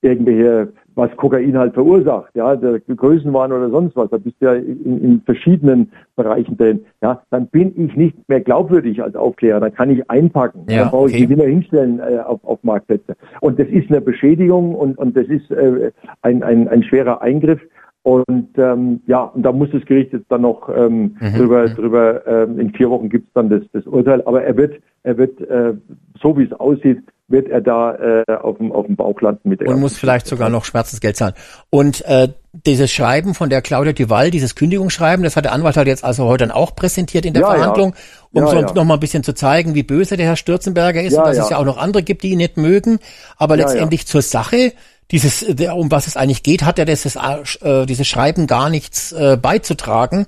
irgendwelche 0.00 0.72
was 0.94 1.10
Kokain 1.16 1.56
halt 1.56 1.74
verursacht, 1.74 2.34
ja, 2.34 2.54
der 2.56 2.80
Größenwahn 2.80 3.52
oder 3.52 3.70
sonst 3.70 3.96
was, 3.96 4.10
da 4.10 4.18
bist 4.18 4.36
du 4.40 4.46
ja 4.46 4.54
in, 4.54 5.02
in 5.02 5.22
verschiedenen 5.22 5.90
Bereichen 6.16 6.56
drin, 6.56 6.84
ja, 7.02 7.22
dann 7.30 7.46
bin 7.46 7.72
ich 7.76 7.96
nicht 7.96 8.28
mehr 8.28 8.40
glaubwürdig 8.40 9.02
als 9.02 9.16
Aufklärer, 9.16 9.60
dann 9.60 9.74
kann 9.74 9.90
ich 9.90 10.10
einpacken, 10.10 10.66
Ja, 10.68 10.80
dann 10.80 10.90
brauche 10.90 11.08
ich 11.08 11.14
okay. 11.14 11.20
mich 11.20 11.28
nicht 11.30 11.38
mehr 11.38 11.48
hinstellen 11.48 12.00
äh, 12.00 12.18
auf, 12.18 12.44
auf 12.44 12.62
Marktplätze. 12.62 13.16
Und 13.40 13.58
das 13.58 13.68
ist 13.68 13.90
eine 13.90 14.00
Beschädigung 14.00 14.74
und, 14.74 14.98
und 14.98 15.16
das 15.16 15.26
ist 15.28 15.50
äh, 15.50 15.92
ein, 16.22 16.42
ein, 16.42 16.68
ein 16.68 16.82
schwerer 16.82 17.22
Eingriff. 17.22 17.60
Und 18.02 18.48
ähm, 18.56 19.00
ja, 19.06 19.22
und 19.22 19.42
da 19.42 19.52
muss 19.52 19.70
das 19.72 19.84
Gericht 19.84 20.12
jetzt 20.12 20.26
dann 20.28 20.42
noch 20.42 20.68
ähm, 20.68 21.16
Mhm. 21.20 21.34
drüber, 21.36 21.68
drüber 21.68 22.26
ähm, 22.26 22.58
in 22.58 22.72
vier 22.72 22.90
Wochen 22.90 23.08
gibt's 23.08 23.30
dann 23.34 23.48
das, 23.48 23.62
das 23.72 23.86
Urteil. 23.86 24.22
Aber 24.26 24.42
er 24.42 24.56
wird, 24.56 24.82
er 25.04 25.16
wird, 25.18 25.40
äh, 25.40 25.74
so 26.20 26.36
wie 26.36 26.44
es 26.44 26.52
aussieht, 26.52 27.00
wird 27.28 27.48
er 27.48 27.60
da 27.60 28.22
äh, 28.26 28.34
auf, 28.34 28.58
dem, 28.58 28.72
auf 28.72 28.86
dem 28.86 28.96
Bauch 28.96 29.20
landen 29.20 29.48
mit 29.48 29.60
der 29.60 29.68
Und 29.68 29.80
muss 29.80 29.98
vielleicht 29.98 30.26
sogar 30.26 30.50
noch 30.50 30.64
Schmerzensgeld 30.64 31.16
zahlen. 31.16 31.34
Und 31.70 32.04
äh, 32.06 32.28
dieses 32.52 32.92
Schreiben 32.92 33.34
von 33.34 33.48
der 33.48 33.62
Claudia 33.62 33.92
Duval, 33.92 34.30
dieses 34.30 34.54
Kündigungsschreiben, 34.54 35.24
das 35.24 35.36
hat 35.36 35.46
der 35.46 35.52
Anwalt 35.52 35.76
halt 35.76 35.88
jetzt 35.88 36.04
also 36.04 36.26
heute 36.26 36.46
dann 36.46 36.50
auch 36.50 36.76
präsentiert 36.76 37.24
in 37.24 37.32
der 37.32 37.42
Ja. 37.42 37.50
Verhandlung, 37.54 37.94
um 38.32 38.42
Ja, 38.44 38.50
so 38.50 38.56
ja. 38.60 38.72
noch 38.72 38.84
mal 38.84 38.94
ein 38.94 39.00
bisschen 39.00 39.24
zu 39.24 39.34
zeigen, 39.34 39.74
wie 39.74 39.82
böse 39.82 40.18
der 40.18 40.26
Herr 40.26 40.36
Stürzenberger 40.36 41.02
ist 41.02 41.14
Ja, 41.14 41.20
und 41.22 41.28
dass 41.28 41.38
es 41.38 41.50
ja 41.50 41.56
auch 41.56 41.64
noch 41.64 41.78
andere 41.78 42.02
gibt, 42.02 42.22
die 42.22 42.30
ihn 42.30 42.38
nicht 42.38 42.58
mögen. 42.58 42.98
Aber 43.38 43.56
letztendlich 43.56 44.06
zur 44.06 44.20
Sache, 44.20 44.74
dieses, 45.10 45.42
um 45.42 45.90
was 45.90 46.06
es 46.06 46.16
eigentlich 46.16 46.42
geht, 46.42 46.62
hat 46.62 46.78
er 46.78 46.84
dieses, 46.84 47.16
äh, 47.16 47.86
dieses 47.86 48.06
Schreiben 48.06 48.46
gar 48.46 48.68
nichts 48.68 49.12
äh, 49.12 49.38
beizutragen, 49.40 50.26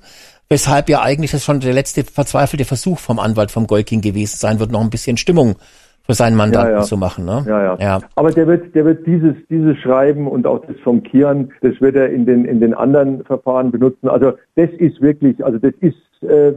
weshalb 0.49 0.89
ja 0.89 1.01
eigentlich 1.01 1.31
das 1.31 1.43
schon 1.43 1.59
der 1.59 1.73
letzte 1.73 2.03
verzweifelte 2.03 2.65
Versuch 2.65 2.99
vom 2.99 3.19
Anwalt 3.19 3.51
vom 3.51 3.67
Golking 3.67 4.01
gewesen 4.01 4.37
sein 4.37 4.59
wird, 4.59 4.71
noch 4.71 4.81
ein 4.81 4.89
bisschen 4.89 5.17
Stimmung 5.17 5.57
für 6.05 6.13
seinen 6.13 6.35
Mandanten 6.35 6.71
Ja, 6.71 6.79
ja. 6.79 6.83
zu 6.83 6.97
machen. 6.97 7.25
Ne? 7.25 7.43
Ja, 7.47 7.63
ja. 7.63 7.77
ja. 7.79 7.99
Aber 8.15 8.31
der 8.31 8.47
wird, 8.47 8.75
der 8.75 8.85
wird 8.85 9.07
dieses, 9.07 9.35
dieses 9.49 9.77
Schreiben 9.77 10.27
und 10.27 10.45
auch 10.45 10.63
das 10.65 10.77
vom 10.83 11.01
Kian, 11.03 11.51
das 11.61 11.79
wird 11.81 11.95
er 11.95 12.09
in 12.09 12.25
den, 12.25 12.45
in 12.45 12.59
den 12.59 12.73
anderen 12.73 13.23
Verfahren 13.23 13.71
benutzen. 13.71 14.07
Also 14.07 14.33
das 14.55 14.69
ist 14.77 15.01
wirklich, 15.01 15.43
also 15.43 15.57
das 15.57 15.73
ist, 15.79 16.23
äh, 16.23 16.53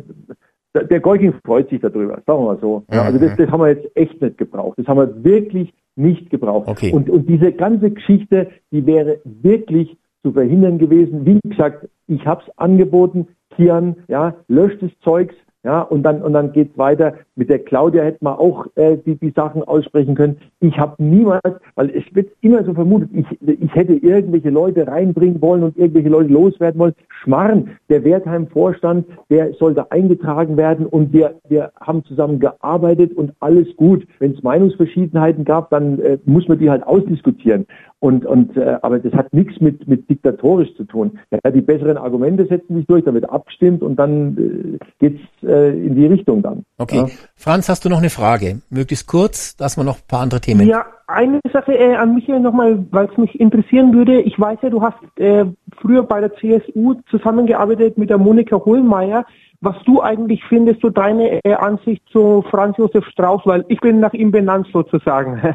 der 0.75 1.01
Golking 1.01 1.33
freut 1.45 1.71
sich 1.71 1.81
darüber, 1.81 2.21
sagen 2.27 2.41
wir 2.41 2.55
mal 2.55 2.59
so. 2.61 2.85
Ja, 2.93 3.03
also 3.03 3.19
das, 3.19 3.37
das 3.37 3.51
haben 3.51 3.61
wir 3.61 3.69
jetzt 3.69 3.97
echt 3.97 4.21
nicht 4.21 4.39
gebraucht. 4.39 4.79
Das 4.79 4.87
haben 4.87 4.99
wir 4.99 5.25
wirklich 5.25 5.73
nicht 5.97 6.31
gebraucht. 6.31 6.69
Okay. 6.69 6.93
Und, 6.93 7.11
und 7.11 7.29
diese 7.29 7.53
ganze 7.53 7.91
Geschichte, 7.91 8.49
die 8.71 8.87
wäre 8.87 9.19
wirklich 9.25 9.97
zu 10.23 10.33
verhindern 10.33 10.79
gewesen. 10.79 11.25
Wie 11.25 11.41
gesagt, 11.49 11.89
ich 12.07 12.25
habe 12.27 12.43
es 12.47 12.59
angeboten, 12.59 13.29
Kian, 13.57 13.97
ja, 14.09 14.35
löscht 14.47 14.83
das 14.83 14.91
Zeugs, 15.03 15.35
ja, 15.65 15.83
und 15.83 16.05
dann 16.05 16.23
und 16.23 16.35
dann 16.35 16.53
geht's 16.53 16.79
weiter. 16.79 17.15
Mit 17.35 17.51
der 17.51 17.59
Claudia 17.59 18.05
hätte 18.05 18.23
man 18.23 18.35
auch 18.35 18.67
äh, 18.77 18.97
die, 18.97 19.17
die 19.17 19.33
Sachen 19.35 19.65
aussprechen 19.65 20.15
können. 20.15 20.37
Ich 20.61 20.79
habe 20.79 21.03
niemals, 21.03 21.43
weil 21.75 21.91
es 21.91 22.05
wird 22.15 22.31
immer 22.43 22.63
so 22.63 22.75
vermutet, 22.75 23.11
ich, 23.13 23.27
ich 23.41 23.75
hätte 23.75 23.95
irgendwelche 23.95 24.51
Leute 24.51 24.87
reinbringen 24.87 25.43
wollen 25.43 25.65
und 25.65 25.77
irgendwelche 25.77 26.11
Leute 26.11 26.33
loswerden 26.33 26.79
wollen. 26.79 26.95
Schmarrn, 27.23 27.71
der 27.89 28.05
Wertheim-Vorstand, 28.05 29.07
der 29.31 29.53
sollte 29.55 29.91
eingetragen 29.91 30.57
werden 30.57 30.87
und 30.87 31.13
wir, 31.13 31.35
wir 31.49 31.73
haben 31.81 32.05
zusammen 32.05 32.39
gearbeitet 32.39 33.13
und 33.17 33.33
alles 33.41 33.67
gut. 33.77 34.07
Wenn 34.21 34.35
es 34.35 34.43
Meinungsverschiedenheiten 34.45 35.45
gab, 35.45 35.71
dann 35.71 35.99
äh, 35.99 36.19
muss 36.25 36.47
man 36.47 36.61
die 36.61 36.71
halt 36.71 36.87
ausdiskutieren. 36.87 37.67
Und, 38.01 38.25
und 38.25 38.57
äh, 38.57 38.79
aber 38.83 39.01
das 39.01 39.13
hat 39.13 39.33
nichts 39.33 39.61
mit, 39.61 39.89
mit 39.89 40.09
diktatorisch 40.09 40.73
zu 40.77 40.85
tun. 40.85 41.19
Ja, 41.33 41.51
die 41.51 41.61
besseren 41.61 41.97
Argumente 41.97 42.47
setzen 42.47 42.77
sich 42.77 42.87
durch, 42.87 43.05
da 43.05 43.13
wird 43.13 43.29
abgestimmt 43.29 43.83
und 43.83 43.97
dann 43.97 44.39
äh, 44.39 44.79
geht's 45.01 45.21
äh, 45.49 45.71
in 45.71 45.95
die 45.95 46.07
Richtung 46.07 46.43
dann. 46.43 46.65
Okay. 46.77 46.97
Ja. 46.97 47.07
Franz, 47.37 47.69
hast 47.69 47.85
du 47.85 47.89
noch 47.89 47.99
eine 47.99 48.11
Frage? 48.11 48.61
Möglichst 48.71 49.07
kurz, 49.07 49.57
dass 49.57 49.77
wir 49.77 49.85
noch 49.85 49.97
ein 49.97 50.07
paar 50.07 50.21
andere 50.21 50.41
Themen. 50.41 50.67
Ja, 50.67 50.87
eine 51.07 51.41
Sache 51.53 51.73
äh, 51.73 51.97
an 51.97 52.15
Michael 52.15 52.41
nochmal, 52.41 52.85
weil 52.91 53.09
es 53.11 53.17
mich 53.17 53.41
interessieren 53.41 53.95
würde. 53.95 54.21
Ich 54.21 54.39
weiß 54.39 54.59
ja, 54.63 54.71
du 54.71 54.83
hast 54.83 54.99
äh, 55.17 55.47
früher 55.81 56.03
bei 56.03 56.21
der 56.21 56.35
CSU 56.35 56.95
zusammengearbeitet 57.11 57.99
mit 57.99 58.11
der 58.11 58.19
Monika 58.19 58.57
Hohlmeier. 58.57 59.25
Was 59.61 59.77
du 59.85 60.01
eigentlich 60.01 60.45
findest, 60.45 60.83
so 60.83 60.91
deine 60.91 61.45
äh, 61.45 61.55
Ansicht 61.55 62.03
zu 62.13 62.45
Franz 62.49 62.77
Josef 62.77 63.05
Strauß, 63.07 63.43
weil 63.45 63.65
ich 63.69 63.81
bin 63.81 63.99
nach 63.99 64.13
ihm 64.13 64.31
benannt 64.31 64.69
sozusagen. 64.73 65.43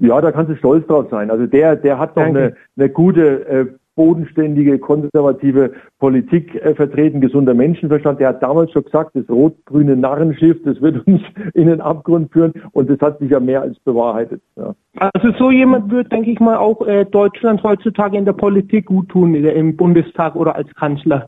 Ja, 0.00 0.20
da 0.20 0.30
kannst 0.30 0.52
du 0.52 0.56
stolz 0.56 0.86
drauf 0.86 1.06
sein. 1.10 1.30
Also 1.30 1.46
der, 1.46 1.74
der 1.74 1.98
hat 1.98 2.10
doch 2.10 2.22
Danke. 2.22 2.38
eine, 2.38 2.56
eine 2.76 2.88
gute, 2.88 3.48
äh, 3.48 3.66
bodenständige, 3.98 4.78
konservative 4.78 5.72
Politik 5.98 6.54
äh, 6.54 6.72
vertreten, 6.76 7.20
gesunder 7.20 7.52
Menschenverstand. 7.52 8.20
Der 8.20 8.28
hat 8.28 8.42
damals 8.44 8.70
schon 8.70 8.84
gesagt, 8.84 9.10
das 9.14 9.28
rot-grüne 9.28 9.96
Narrenschiff, 9.96 10.62
das 10.64 10.80
wird 10.80 11.04
uns 11.06 11.20
in 11.54 11.66
den 11.66 11.80
Abgrund 11.80 12.32
führen. 12.32 12.52
Und 12.72 12.88
das 12.88 13.00
hat 13.00 13.18
sich 13.18 13.30
ja 13.30 13.40
mehr 13.40 13.60
als 13.60 13.76
bewahrheitet. 13.80 14.40
Ja. 14.56 14.72
Also 15.00 15.32
so 15.36 15.50
jemand 15.50 15.90
wird, 15.90 16.12
denke 16.12 16.30
ich 16.30 16.38
mal, 16.38 16.56
auch 16.56 16.86
äh, 16.86 17.04
Deutschland 17.06 17.62
heutzutage 17.64 18.16
in 18.16 18.24
der 18.24 18.34
Politik 18.34 18.86
gut 18.86 19.08
tun, 19.08 19.34
im 19.34 19.76
Bundestag 19.76 20.36
oder 20.36 20.54
als 20.54 20.72
Kanzler. 20.76 21.26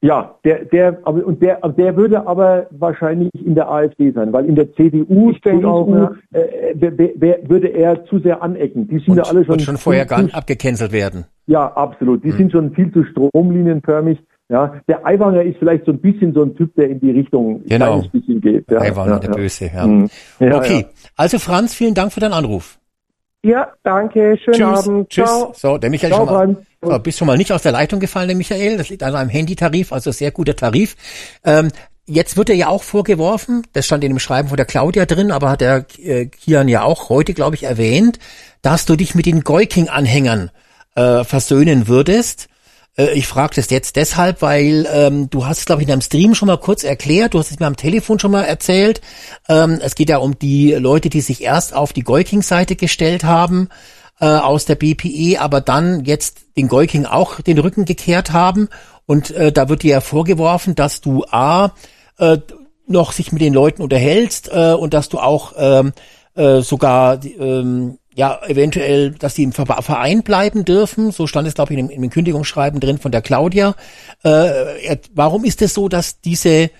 Ja, 0.00 0.36
der, 0.44 0.64
der, 0.66 0.98
aber, 1.02 1.26
und 1.26 1.42
der, 1.42 1.64
aber 1.64 1.72
der 1.72 1.96
würde 1.96 2.24
aber 2.24 2.66
wahrscheinlich 2.70 3.30
in 3.34 3.56
der 3.56 3.68
AfD 3.68 4.12
sein, 4.12 4.32
weil 4.32 4.44
in 4.46 4.54
der 4.54 4.72
CDU, 4.74 5.32
denke 5.32 5.40
CDU 5.58 5.68
auch, 5.68 5.88
ja. 5.88 6.12
äh, 6.32 6.74
wer- 6.74 7.10
wer- 7.16 7.48
würde 7.48 7.66
er 7.68 8.04
zu 8.04 8.20
sehr 8.20 8.40
anecken. 8.40 8.86
Die 8.86 9.00
sind 9.00 9.16
ja 9.16 9.24
alle 9.24 9.44
schon, 9.44 9.54
Und 9.54 9.62
schon 9.62 9.76
vorher 9.76 10.06
gar 10.06 10.24
zu- 10.28 10.32
abgecancelt 10.34 10.92
werden. 10.92 11.24
Ja, 11.46 11.66
absolut. 11.74 12.22
Hm. 12.22 12.30
Die 12.30 12.36
sind 12.36 12.52
schon 12.52 12.72
viel 12.74 12.92
zu 12.92 13.02
stromlinienförmig. 13.04 14.18
Ja, 14.50 14.80
der 14.88 15.04
Aiwanger 15.04 15.42
ist 15.42 15.58
vielleicht 15.58 15.84
so 15.84 15.90
ein 15.92 15.98
bisschen 15.98 16.32
so 16.32 16.42
ein 16.42 16.54
Typ, 16.54 16.74
der 16.76 16.88
in 16.90 17.00
die 17.00 17.10
Richtung 17.10 17.56
ein 17.56 17.64
Genau. 17.68 17.86
kleines 17.86 18.08
bisschen 18.08 18.40
geht. 18.40 18.70
Ja, 18.70 18.78
Aiwanger, 18.80 19.10
ja, 19.14 19.18
der 19.18 19.30
ja. 19.30 19.36
Böse, 19.36 19.64
ja. 19.66 19.86
Ja, 20.46 20.56
okay. 20.56 20.80
ja. 20.82 20.88
Also 21.16 21.38
Franz, 21.38 21.74
vielen 21.74 21.94
Dank 21.94 22.12
für 22.12 22.20
deinen 22.20 22.32
Anruf. 22.34 22.78
Ja, 23.42 23.68
danke, 23.82 24.38
schönen 24.38 24.56
Tschüss. 24.56 24.88
Abend. 24.88 25.08
Tschüss. 25.10 25.24
Ciao. 25.28 25.52
So, 25.54 25.76
der 25.78 25.90
Michael 25.90 26.12
Ciao, 26.12 26.24
schon 26.26 26.34
mal, 26.34 26.44
Franz. 26.46 26.58
So, 26.82 26.98
bist 26.98 27.18
schon 27.18 27.26
mal 27.26 27.36
nicht 27.36 27.52
aus 27.52 27.62
der 27.62 27.72
Leitung 27.72 28.00
gefallen, 28.00 28.28
der 28.28 28.36
Michael. 28.36 28.76
Das 28.76 28.88
liegt 28.88 29.02
an 29.02 29.14
einem 29.14 29.30
Handytarif, 29.30 29.92
also 29.92 30.12
sehr 30.12 30.30
guter 30.30 30.54
Tarif. 30.54 30.96
Ähm, 31.44 31.70
jetzt 32.06 32.36
wird 32.36 32.50
er 32.50 32.56
ja 32.56 32.68
auch 32.68 32.82
vorgeworfen, 32.82 33.66
das 33.72 33.86
stand 33.86 34.04
in 34.04 34.12
dem 34.12 34.18
Schreiben 34.18 34.48
von 34.48 34.56
der 34.56 34.66
Claudia 34.66 35.04
drin, 35.04 35.30
aber 35.30 35.50
hat 35.50 35.60
der 35.60 35.86
äh, 35.98 36.26
Kian 36.26 36.68
ja 36.68 36.82
auch 36.82 37.08
heute, 37.08 37.34
glaube 37.34 37.56
ich, 37.56 37.64
erwähnt, 37.64 38.18
dass 38.62 38.86
du 38.86 38.96
dich 38.96 39.14
mit 39.14 39.26
den 39.26 39.42
Goiking-Anhängern 39.42 40.50
äh, 40.94 41.24
versöhnen 41.24 41.88
würdest. 41.88 42.48
Äh, 42.96 43.10
Ich 43.18 43.26
frage 43.26 43.56
das 43.56 43.70
jetzt 43.70 43.96
deshalb, 43.96 44.40
weil 44.40 44.86
ähm, 44.92 45.28
du 45.30 45.46
hast 45.46 45.58
es, 45.58 45.64
glaube 45.66 45.82
ich, 45.82 45.88
in 45.88 45.90
deinem 45.90 46.00
Stream 46.00 46.34
schon 46.36 46.46
mal 46.46 46.58
kurz 46.58 46.84
erklärt, 46.84 47.34
du 47.34 47.40
hast 47.40 47.50
es 47.50 47.58
mir 47.58 47.66
am 47.66 47.76
Telefon 47.76 48.20
schon 48.20 48.30
mal 48.30 48.44
erzählt. 48.44 49.00
Ähm, 49.48 49.80
es 49.82 49.96
geht 49.96 50.10
ja 50.10 50.18
um 50.18 50.38
die 50.38 50.72
Leute, 50.74 51.08
die 51.10 51.20
sich 51.20 51.42
erst 51.42 51.74
auf 51.74 51.92
die 51.92 52.04
Goiking-Seite 52.04 52.76
gestellt 52.76 53.24
haben 53.24 53.68
äh, 54.20 54.26
aus 54.26 54.64
der 54.64 54.74
BPE, 54.74 55.40
aber 55.40 55.60
dann 55.60 56.04
jetzt 56.04 56.40
den 56.56 56.68
Goiking 56.68 57.06
auch 57.06 57.40
den 57.40 57.58
Rücken 57.58 57.84
gekehrt 57.84 58.32
haben. 58.32 58.68
Und 59.06 59.30
äh, 59.30 59.52
da 59.52 59.68
wird 59.68 59.82
dir 59.82 59.92
ja 59.92 60.00
vorgeworfen, 60.00 60.74
dass 60.74 61.00
du 61.00 61.24
A, 61.30 61.72
äh, 62.18 62.38
noch 62.86 63.12
sich 63.12 63.32
mit 63.32 63.42
den 63.42 63.54
Leuten 63.54 63.82
unterhältst 63.82 64.50
äh, 64.52 64.72
und 64.72 64.94
dass 64.94 65.08
du 65.08 65.18
auch 65.18 65.52
ähm, 65.56 65.92
äh, 66.34 66.60
sogar 66.60 67.22
ähm, 67.24 67.98
ja 68.14 68.40
eventuell, 68.46 69.12
dass 69.12 69.34
die 69.34 69.44
im 69.44 69.52
Ver- 69.52 69.82
Verein 69.82 70.22
bleiben 70.22 70.64
dürfen. 70.64 71.12
So 71.12 71.26
stand 71.26 71.46
es 71.46 71.54
glaube 71.54 71.74
ich 71.74 71.78
in 71.78 71.88
dem, 71.88 72.10
Kündigungsschreiben 72.10 72.80
drin 72.80 72.98
von 72.98 73.12
der 73.12 73.22
Claudia. 73.22 73.76
Äh, 74.22 74.96
warum 75.14 75.44
ist 75.44 75.62
es 75.62 75.74
so, 75.74 75.88
dass 75.88 76.20
diese 76.20 76.70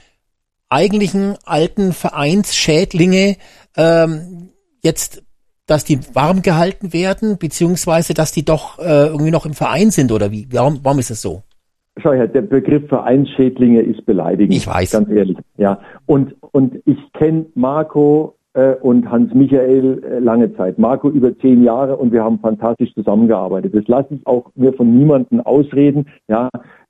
eigentlichen 0.69 1.37
alten 1.45 1.93
Vereinsschädlinge 1.93 3.37
ähm, 3.77 4.51
jetzt, 4.83 5.23
dass 5.69 5.85
die 5.85 6.01
warm 6.15 6.43
gehalten 6.43 6.93
werden, 6.93 7.39
beziehungsweise 7.39 8.15
dass 8.15 8.33
die 8.33 8.45
doch 8.45 8.79
äh, 8.81 9.07
irgendwie 9.07 9.31
noch 9.31 9.47
im 9.47 9.53
Verein 9.53 9.91
sind 9.91 10.11
oder 10.11 10.33
wie? 10.33 10.49
Warum, 10.51 10.81
warum 10.83 10.99
ist 10.99 11.11
es 11.11 11.23
so? 11.23 11.43
Schau 12.03 12.13
her, 12.13 12.27
der 12.27 12.43
Begriff 12.43 12.89
Vereinsschädlinge 12.89 13.83
ist 13.83 14.05
beleidigend. 14.07 14.55
Ich 14.57 14.67
weiß. 14.67 14.93
Ganz 14.93 15.11
ehrlich. 15.11 15.37
Ja. 15.57 15.81
Und, 16.07 16.35
und 16.53 16.81
ich 16.87 16.99
kenne 17.13 17.47
Marco 17.55 18.37
äh, 18.55 18.75
und 18.75 19.11
Hans 19.11 19.35
Michael 19.35 20.03
äh, 20.05 20.19
lange 20.21 20.55
Zeit. 20.57 20.79
Marco 20.79 21.11
über 21.11 21.37
zehn 21.39 21.63
Jahre 21.65 21.97
und 21.97 22.13
wir 22.13 22.25
haben 22.25 22.39
fantastisch 22.39 22.95
zusammengearbeitet. 22.95 23.75
Das 23.75 23.87
lasse 23.89 24.15
ich 24.15 24.27
auch 24.27 24.51
mir 24.55 24.73
von 24.73 24.97
niemandem 24.97 25.41
ausreden. 25.41 26.07
Ja. 26.29 26.49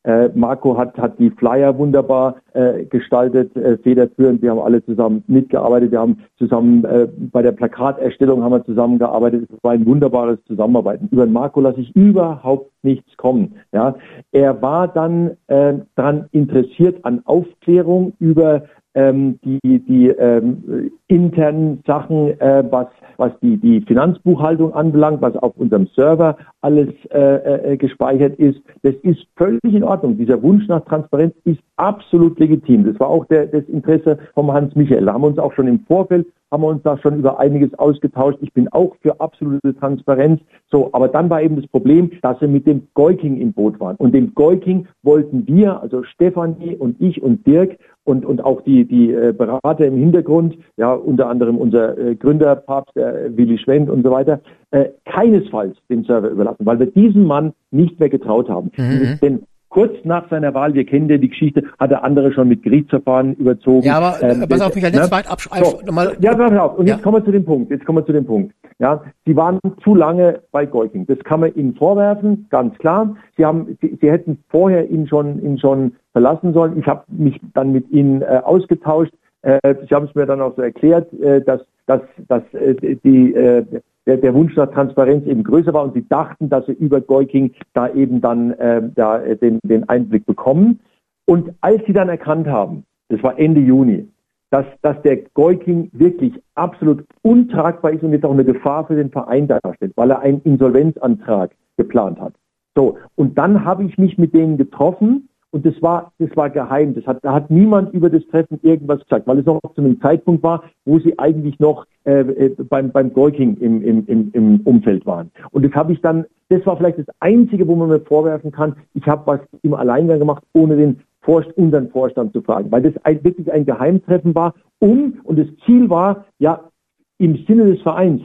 Äh, 0.09 0.31
Marco 0.35 0.79
hat, 0.79 0.97
hat 0.97 1.19
die 1.19 1.29
Flyer 1.29 1.77
wunderbar 1.77 2.37
äh, 2.55 2.85
gestaltet, 2.87 3.55
äh, 3.57 3.77
federführend. 3.77 4.41
Wir 4.41 4.53
haben 4.53 4.59
alle 4.59 4.83
zusammen 4.83 5.23
mitgearbeitet. 5.27 5.91
Wir 5.91 6.01
haben 6.01 6.21
zusammen 6.39 6.83
äh, 6.87 7.07
bei 7.31 7.43
der 7.43 7.53
Plakaterstellung 7.53 8.43
haben 8.43 8.53
wir 8.53 8.65
zusammengearbeitet. 8.65 9.51
Es 9.53 9.63
war 9.63 9.73
ein 9.73 9.85
wunderbares 9.85 10.39
Zusammenarbeiten. 10.47 11.09
Über 11.11 11.27
Marco 11.27 11.61
lasse 11.61 11.83
ich 11.83 11.95
überhaupt 11.95 12.73
nichts 12.83 13.15
kommen. 13.19 13.57
Ja, 13.73 13.97
er 14.33 14.63
war 14.63 14.89
dann 14.89 15.37
äh, 15.49 15.75
daran 15.95 16.25
interessiert 16.33 17.05
an 17.05 17.21
Aufklärung 17.27 18.15
über 18.19 18.63
ähm, 18.95 19.39
die, 19.45 19.79
die 19.81 20.09
ähm, 20.09 20.91
internen 21.09 21.83
Sachen, 21.87 22.41
äh, 22.41 22.65
was, 22.71 22.89
was 23.17 23.33
die, 23.41 23.57
die 23.57 23.81
Finanzbuchhaltung 23.83 24.75
anbelangt, 24.75 25.23
was 25.23 25.37
auf 25.37 25.57
unserem 25.57 25.87
Server 25.95 26.37
alles 26.61 26.89
äh, 27.11 27.73
äh, 27.73 27.77
gespeichert 27.77 28.39
ist. 28.39 28.61
Das 28.83 28.95
ist 29.03 29.27
völlig 29.37 29.63
in 29.63 29.85
Ordnung. 29.85 30.17
Dieser 30.17 30.43
Wunsch 30.43 30.67
nach 30.69 30.85
Transparenz 30.85 31.35
ist 31.45 31.61
absolut 31.77 32.39
legitim. 32.39 32.85
Das 32.85 32.99
war 32.99 33.09
auch 33.09 33.25
der, 33.27 33.47
das 33.47 33.65
Interesse 33.65 34.19
vom 34.35 34.53
Hans 34.53 34.75
Michael. 34.75 35.05
Da 35.05 35.13
haben 35.13 35.23
wir 35.23 35.29
uns 35.29 35.39
auch 35.39 35.53
schon 35.53 35.69
im 35.69 35.81
Vorfeld 35.81 36.27
haben 36.51 36.63
wir 36.63 36.69
uns 36.69 36.83
da 36.83 36.97
schon 36.99 37.19
über 37.19 37.39
einiges 37.39 37.75
ausgetauscht. 37.75 38.39
Ich 38.41 38.53
bin 38.53 38.69
auch 38.69 38.97
für 39.03 39.21
absolute 39.21 39.75
Transparenz. 39.77 40.41
So, 40.71 40.91
aber 40.93 41.09
dann 41.09 41.29
war 41.31 41.43
eben 41.43 41.57
das 41.57 41.67
Problem, 41.67 42.11
dass 42.23 42.41
wir 42.41 42.49
mit 42.49 42.67
dem 42.67 42.89
Goiking 42.95 43.41
im 43.41 43.53
Boot 43.53 43.79
waren. 43.81 43.97
Und 43.97 44.13
dem 44.13 44.35
Goiking 44.35 44.87
wollten 45.03 45.47
wir, 45.47 45.81
also 45.81 46.03
Stefanie 46.05 46.77
und 46.77 47.01
ich 47.01 47.23
und 47.23 47.47
Dirk 47.47 47.79
und, 48.09 48.25
und 48.25 48.43
auch 48.43 48.63
die, 48.63 48.85
die 48.87 49.13
äh, 49.13 49.33
Berater 49.37 49.87
im 49.87 49.97
Hintergrund, 49.99 50.57
ja, 50.77 50.93
unter 50.95 51.29
anderem 51.29 51.57
unser 51.59 51.97
äh, 51.99 52.15
Gründerpapst, 52.15 52.97
der 52.97 53.37
Willi 53.37 53.59
Schwendt 53.59 53.91
und 53.91 54.05
so 54.05 54.11
weiter, 54.11 54.41
äh, 54.71 54.87
keinesfalls 55.05 55.77
den 55.91 56.05
Server 56.05 56.31
überlassen, 56.31 56.65
weil 56.65 56.79
wir 56.79 56.87
diesem 56.87 57.25
Mann 57.25 57.53
nicht 57.71 58.01
mehr 58.01 58.09
getraut 58.09 58.49
haben. 58.49 58.71
Mhm. 58.77 59.19
Denn 59.23 59.43
kurz 59.69 59.93
nach 60.05 60.29
seiner 60.31 60.55
Wahl, 60.55 60.73
wir 60.73 60.85
kennen 60.87 61.09
ja 61.11 61.19
die 61.19 61.29
Geschichte, 61.29 61.63
hat 61.79 61.91
er 61.91 62.03
andere 62.03 62.33
schon 62.33 62.49
mit 62.49 62.63
Gerichtsverfahren 62.63 63.35
überzogen. 63.35 63.87
Ja, 63.87 63.99
aber 63.99 64.23
äh, 64.23 64.33
Ähm, 64.33 64.47
pass 64.49 64.61
auf, 64.63 64.75
Michael, 64.75 64.93
ne? 64.93 64.99
jetzt 65.01 65.13
weit 65.13 65.31
absch 65.31 65.49
einfach 65.53 65.73
So, 65.81 65.87
nochmal. 65.87 66.17
ja, 66.21 66.35
pass 66.35 66.53
auf. 66.59 66.79
Und 66.79 66.87
Ja. 66.89 66.95
jetzt 66.95 67.03
kommen 67.05 67.17
wir 67.19 67.25
zu 67.25 67.33
dem 67.33 67.45
Punkt. 67.45 67.71
Jetzt 67.71 67.85
kommen 67.85 67.99
wir 67.99 68.07
zu 68.07 68.13
dem 68.13 68.25
Punkt. 68.25 68.55
Ja, 68.81 69.03
Sie 69.27 69.37
waren 69.37 69.59
zu 69.83 69.95
lange 69.95 70.41
bei 70.53 70.65
Goiking. 70.65 71.05
Das 71.07 71.19
kann 71.25 71.41
man 71.41 71.53
Ihnen 71.55 71.75
vorwerfen, 71.75 72.47
ganz 72.49 72.79
klar. 72.79 73.17
Sie 73.37 73.45
haben, 73.45 73.77
Sie, 73.83 73.99
Sie 74.01 74.11
hätten 74.11 74.39
vorher 74.49 74.89
ihn 74.89 75.07
schon, 75.09 75.43
ihn 75.43 75.59
schon 75.59 75.93
verlassen 76.19 76.53
sollen. 76.53 76.77
Ich 76.79 76.87
habe 76.87 77.05
mich 77.09 77.41
dann 77.55 77.71
mit 77.71 77.89
Ihnen 77.91 78.23
äh, 78.23 78.41
ausgetauscht. 78.45 79.13
Äh, 79.43 79.59
Sie 79.89 79.95
haben 79.95 80.07
es 80.07 80.15
mir 80.17 80.27
dann 80.27 80.41
auch 80.41 80.57
so 80.57 80.63
erklärt, 80.63 81.13
äh, 81.13 81.41
dass, 81.41 81.61
dass, 81.87 82.01
dass 82.27 82.43
äh, 82.55 82.75
die, 83.05 83.35
äh, 83.35 83.65
der, 84.05 84.17
der 84.17 84.35
Wunsch 84.35 84.57
nach 84.57 84.73
Transparenz 84.73 85.25
eben 85.27 85.45
größer 85.45 85.73
war 85.73 85.85
und 85.85 85.95
sie 85.95 86.09
dachten, 86.09 86.49
dass 86.49 86.67
sie 86.67 86.73
über 86.73 87.01
Goiking 87.01 87.53
da 87.73 87.89
eben 87.91 88.21
dann 88.21 88.51
äh, 88.55 88.83
da 88.97 89.23
äh, 89.23 89.37
den, 89.37 89.61
den 89.63 89.89
Einblick 89.89 90.27
bekommen. 90.27 90.81
Und 91.25 91.55
als 91.61 91.83
sie 91.87 91.93
dann 91.93 92.09
erkannt 92.09 92.49
haben, 92.49 92.83
das 93.11 93.23
war 93.23 93.39
Ende 93.39 93.61
Juni, 93.61 94.09
dass, 94.51 94.67
dass 94.83 95.01
der 95.03 95.19
Goiking 95.35 95.89
wirklich 95.93 96.33
absolut 96.57 97.05
untragbar 97.23 97.93
ist 97.93 98.03
und 98.03 98.13
jetzt 98.13 98.25
auch 98.25 98.33
eine 98.33 98.45
Gefahr 98.45 98.89
für 98.89 98.97
den 98.97 99.11
Verein 99.11 99.47
darstellt, 99.47 99.93
weil 99.95 100.11
er 100.11 100.21
einen 100.21 100.41
Insolvenzantrag 100.43 101.53
geplant 101.77 102.19
hat. 102.19 102.33
So, 102.75 102.97
und 103.15 103.39
dann 103.39 103.65
habe 103.65 103.85
ich 103.85 103.99
mich 103.99 104.19
mit 104.19 104.35
denen 104.35 104.57
getroffen 104.57 105.28
und 105.51 105.65
das 105.65 105.81
war, 105.81 106.13
das 106.19 106.29
war 106.37 106.51
geheim. 106.51 106.95
Das 106.95 107.07
hat, 107.07 107.25
da 107.25 107.33
hat 107.33 107.51
niemand 107.51 107.95
über 107.95 108.11
das 108.11 108.27
Treffen 108.27 108.59
irgendwas 108.63 109.01
gesagt, 109.01 109.27
weil 109.27 109.39
es 109.39 109.47
noch 109.47 109.61
zu 109.75 109.81
einem 109.81 110.01
Zeitpunkt 110.01 110.43
war, 110.43 110.65
wo 110.85 110.99
sie 110.99 111.19
eigentlich 111.19 111.59
noch 111.59 111.87
äh, 112.05 112.21
äh, 112.21 112.57
beim, 112.69 112.91
beim 112.91 113.13
Goiking 113.13 113.57
im, 113.57 113.83
im, 113.83 114.07
im, 114.07 114.31
im 114.33 114.61
Umfeld 114.61 115.07
waren. 115.07 115.31
Und 115.51 115.65
das 115.65 115.73
habe 115.73 115.93
ich 115.93 116.01
dann, 116.03 116.27
das 116.51 116.65
war 116.67 116.77
vielleicht 116.77 116.99
das 116.99 117.07
Einzige, 117.21 117.67
wo 117.67 117.77
man 117.77 117.89
mir 117.89 118.01
vorwerfen 118.01 118.53
kann, 118.53 118.77
ich 118.95 119.07
habe 119.07 119.27
was 119.27 119.41
im 119.63 119.75
Alleingang 119.75 120.19
gemacht, 120.19 120.45
ohne 120.53 120.77
den 120.77 121.01
Vorst 121.23 121.51
unseren 121.57 121.91
Vorstand 121.91 122.33
zu 122.33 122.43
fragen, 122.43 122.71
weil 122.71 122.83
das 122.83 122.95
ein, 123.05 123.23
wirklich 123.25 123.51
ein 123.53 123.67
Geheimtreffen 123.67 124.35
war, 124.35 124.55
um, 124.79 125.21
und 125.25 125.39
das 125.39 125.49
Ziel 125.65 125.91
war, 125.91 126.27
ja, 126.39 126.71
im 127.19 127.37
Sinne 127.47 127.67
des 127.67 127.83
Vereins, 127.83 128.23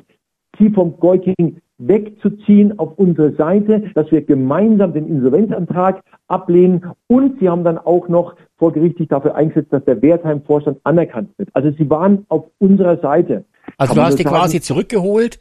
sie 0.59 0.69
vom 0.69 0.97
Goiking 0.99 1.57
wegzuziehen 1.77 2.77
auf 2.79 2.93
unsere 2.97 3.33
Seite, 3.35 3.91
dass 3.95 4.11
wir 4.11 4.21
gemeinsam 4.21 4.93
den 4.93 5.07
Insolvenzantrag 5.07 6.03
ablehnen 6.27 6.85
und 7.07 7.39
sie 7.39 7.49
haben 7.49 7.63
dann 7.63 7.77
auch 7.77 8.07
noch 8.07 8.35
vorgerichtlich 8.57 9.09
dafür 9.09 9.35
eingesetzt, 9.35 9.73
dass 9.73 9.83
der 9.85 10.01
Wertheim-Vorstand 10.01 10.79
anerkannt 10.83 11.29
wird. 11.37 11.49
Also 11.53 11.71
sie 11.71 11.89
waren 11.89 12.25
auf 12.29 12.45
unserer 12.59 12.97
Seite. 12.97 13.45
Also 13.77 13.95
du 13.95 14.01
hast 14.01 14.19
die 14.19 14.23
quasi 14.23 14.61
zurückgeholt 14.61 15.39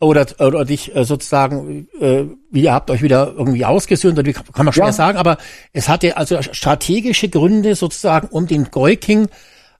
oder, 0.00 0.26
oder 0.38 0.64
dich 0.64 0.94
äh, 0.94 1.04
sozusagen, 1.04 1.88
äh, 2.00 2.24
wie 2.50 2.62
ihr 2.62 2.72
habt 2.72 2.90
euch 2.90 3.02
wieder 3.02 3.34
irgendwie 3.36 3.64
ausgesöhnt, 3.64 4.18
oder 4.18 4.26
wie 4.26 4.32
kann 4.32 4.64
man 4.64 4.72
schwer 4.72 4.86
ja. 4.86 4.92
sagen, 4.92 5.18
aber 5.18 5.36
es 5.72 5.88
hatte 5.88 6.16
also 6.16 6.40
strategische 6.42 7.28
Gründe 7.28 7.74
sozusagen, 7.74 8.28
um 8.30 8.46
den 8.46 8.70
Goiking 8.70 9.28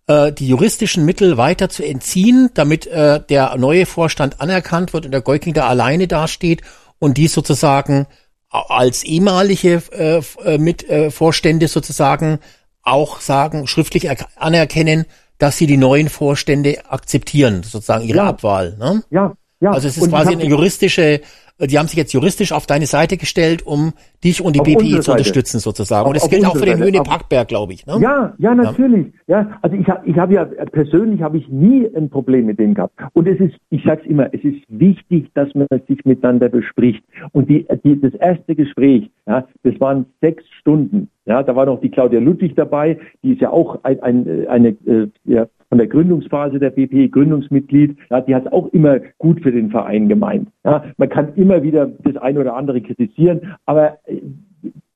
äh, 0.06 0.32
die 0.32 0.48
juristischen 0.48 1.04
Mittel 1.04 1.36
weiter 1.36 1.68
zu 1.68 1.84
entziehen, 1.84 2.50
damit 2.54 2.86
äh, 2.86 3.20
der 3.28 3.56
neue 3.56 3.86
Vorstand 3.86 4.40
anerkannt 4.40 4.92
wird 4.92 5.06
und 5.06 5.12
der 5.12 5.20
Goiking 5.20 5.54
da 5.54 5.66
alleine 5.68 6.08
dasteht 6.08 6.62
und 6.98 7.16
die 7.16 7.28
sozusagen 7.28 8.06
als 8.50 9.04
ehemalige 9.04 9.82
äh, 9.92 10.22
äh, 10.44 10.58
mit 10.58 10.88
äh, 10.88 11.10
Vorstände 11.10 11.68
sozusagen 11.68 12.40
auch 12.82 13.20
sagen, 13.20 13.66
schriftlich 13.66 14.08
anerkennen, 14.36 15.04
dass 15.38 15.56
sie 15.56 15.66
die 15.66 15.76
neuen 15.76 16.08
Vorstände 16.08 16.82
akzeptieren, 16.88 17.62
sozusagen 17.62 18.04
ihre 18.04 18.18
ja. 18.18 18.26
Abwahl. 18.28 18.76
Ne? 18.78 19.02
Ja, 19.10 19.34
ja. 19.60 19.70
Also 19.72 19.88
es 19.88 19.96
ist 19.96 20.08
quasi 20.08 20.32
eine 20.32 20.44
juristische 20.44 21.20
die 21.66 21.78
haben 21.78 21.88
sich 21.88 21.96
jetzt 21.96 22.12
juristisch 22.12 22.52
auf 22.52 22.66
deine 22.66 22.86
Seite 22.86 23.16
gestellt, 23.16 23.66
um 23.66 23.92
dich 24.24 24.42
und 24.44 24.54
die 24.54 24.60
Auf 24.60 24.66
BPI 24.66 25.00
zu 25.00 25.12
unterstützen 25.12 25.58
sozusagen. 25.58 26.08
Und 26.08 26.10
Auf- 26.10 26.14
das 26.14 26.24
auf 26.24 26.30
gilt 26.30 26.46
auch 26.46 26.56
für 26.56 26.66
den. 26.66 26.78
Höhne 26.78 27.02
Packberg, 27.02 27.48
glaube 27.48 27.72
ich. 27.72 27.86
Ne? 27.86 27.98
Ja, 28.00 28.34
ja, 28.38 28.54
natürlich. 28.54 29.06
Ja, 29.26 29.58
also 29.62 29.76
ich 29.76 29.86
habe 29.88 30.08
ich 30.08 30.16
hab 30.16 30.30
ja 30.30 30.44
äh, 30.44 30.66
persönlich 30.66 31.20
habe 31.22 31.38
ich 31.38 31.48
nie 31.48 31.88
ein 31.94 32.08
Problem 32.10 32.46
mit 32.46 32.58
denen 32.58 32.74
gehabt. 32.74 32.94
Und 33.12 33.28
es 33.28 33.38
ist, 33.40 33.56
ich 33.70 33.82
sag's 33.84 34.04
immer, 34.06 34.32
es 34.32 34.42
ist 34.42 34.62
wichtig, 34.68 35.28
dass 35.34 35.54
man 35.54 35.66
sich 35.88 36.04
miteinander 36.04 36.48
bespricht. 36.48 37.02
Und 37.32 37.48
die, 37.48 37.66
die 37.84 38.00
das 38.00 38.14
erste 38.14 38.54
Gespräch, 38.54 39.10
ja, 39.26 39.46
das 39.62 39.78
waren 39.80 40.06
sechs 40.20 40.44
Stunden. 40.60 41.08
Ja, 41.30 41.44
da 41.44 41.54
war 41.54 41.64
noch 41.64 41.80
die 41.80 41.90
Claudia 41.90 42.18
Ludwig 42.18 42.56
dabei, 42.56 42.98
die 43.22 43.34
ist 43.34 43.40
ja 43.40 43.50
auch 43.50 43.84
ein, 43.84 44.02
ein, 44.02 44.26
äh, 44.26 44.48
eine 44.48 44.70
äh, 44.84 45.06
ja, 45.24 45.46
von 45.68 45.78
der 45.78 45.86
Gründungsphase 45.86 46.58
der 46.58 46.70
BP, 46.70 47.08
Gründungsmitglied, 47.12 47.96
ja, 48.10 48.20
die 48.20 48.34
hat 48.34 48.46
es 48.46 48.52
auch 48.52 48.66
immer 48.72 48.98
gut 49.18 49.40
für 49.40 49.52
den 49.52 49.70
Verein 49.70 50.08
gemeint. 50.08 50.48
Ja, 50.64 50.86
man 50.96 51.08
kann 51.08 51.32
immer 51.36 51.62
wieder 51.62 51.86
das 51.86 52.16
eine 52.16 52.40
oder 52.40 52.56
andere 52.56 52.80
kritisieren, 52.80 53.54
aber 53.64 53.98
äh, 54.06 54.22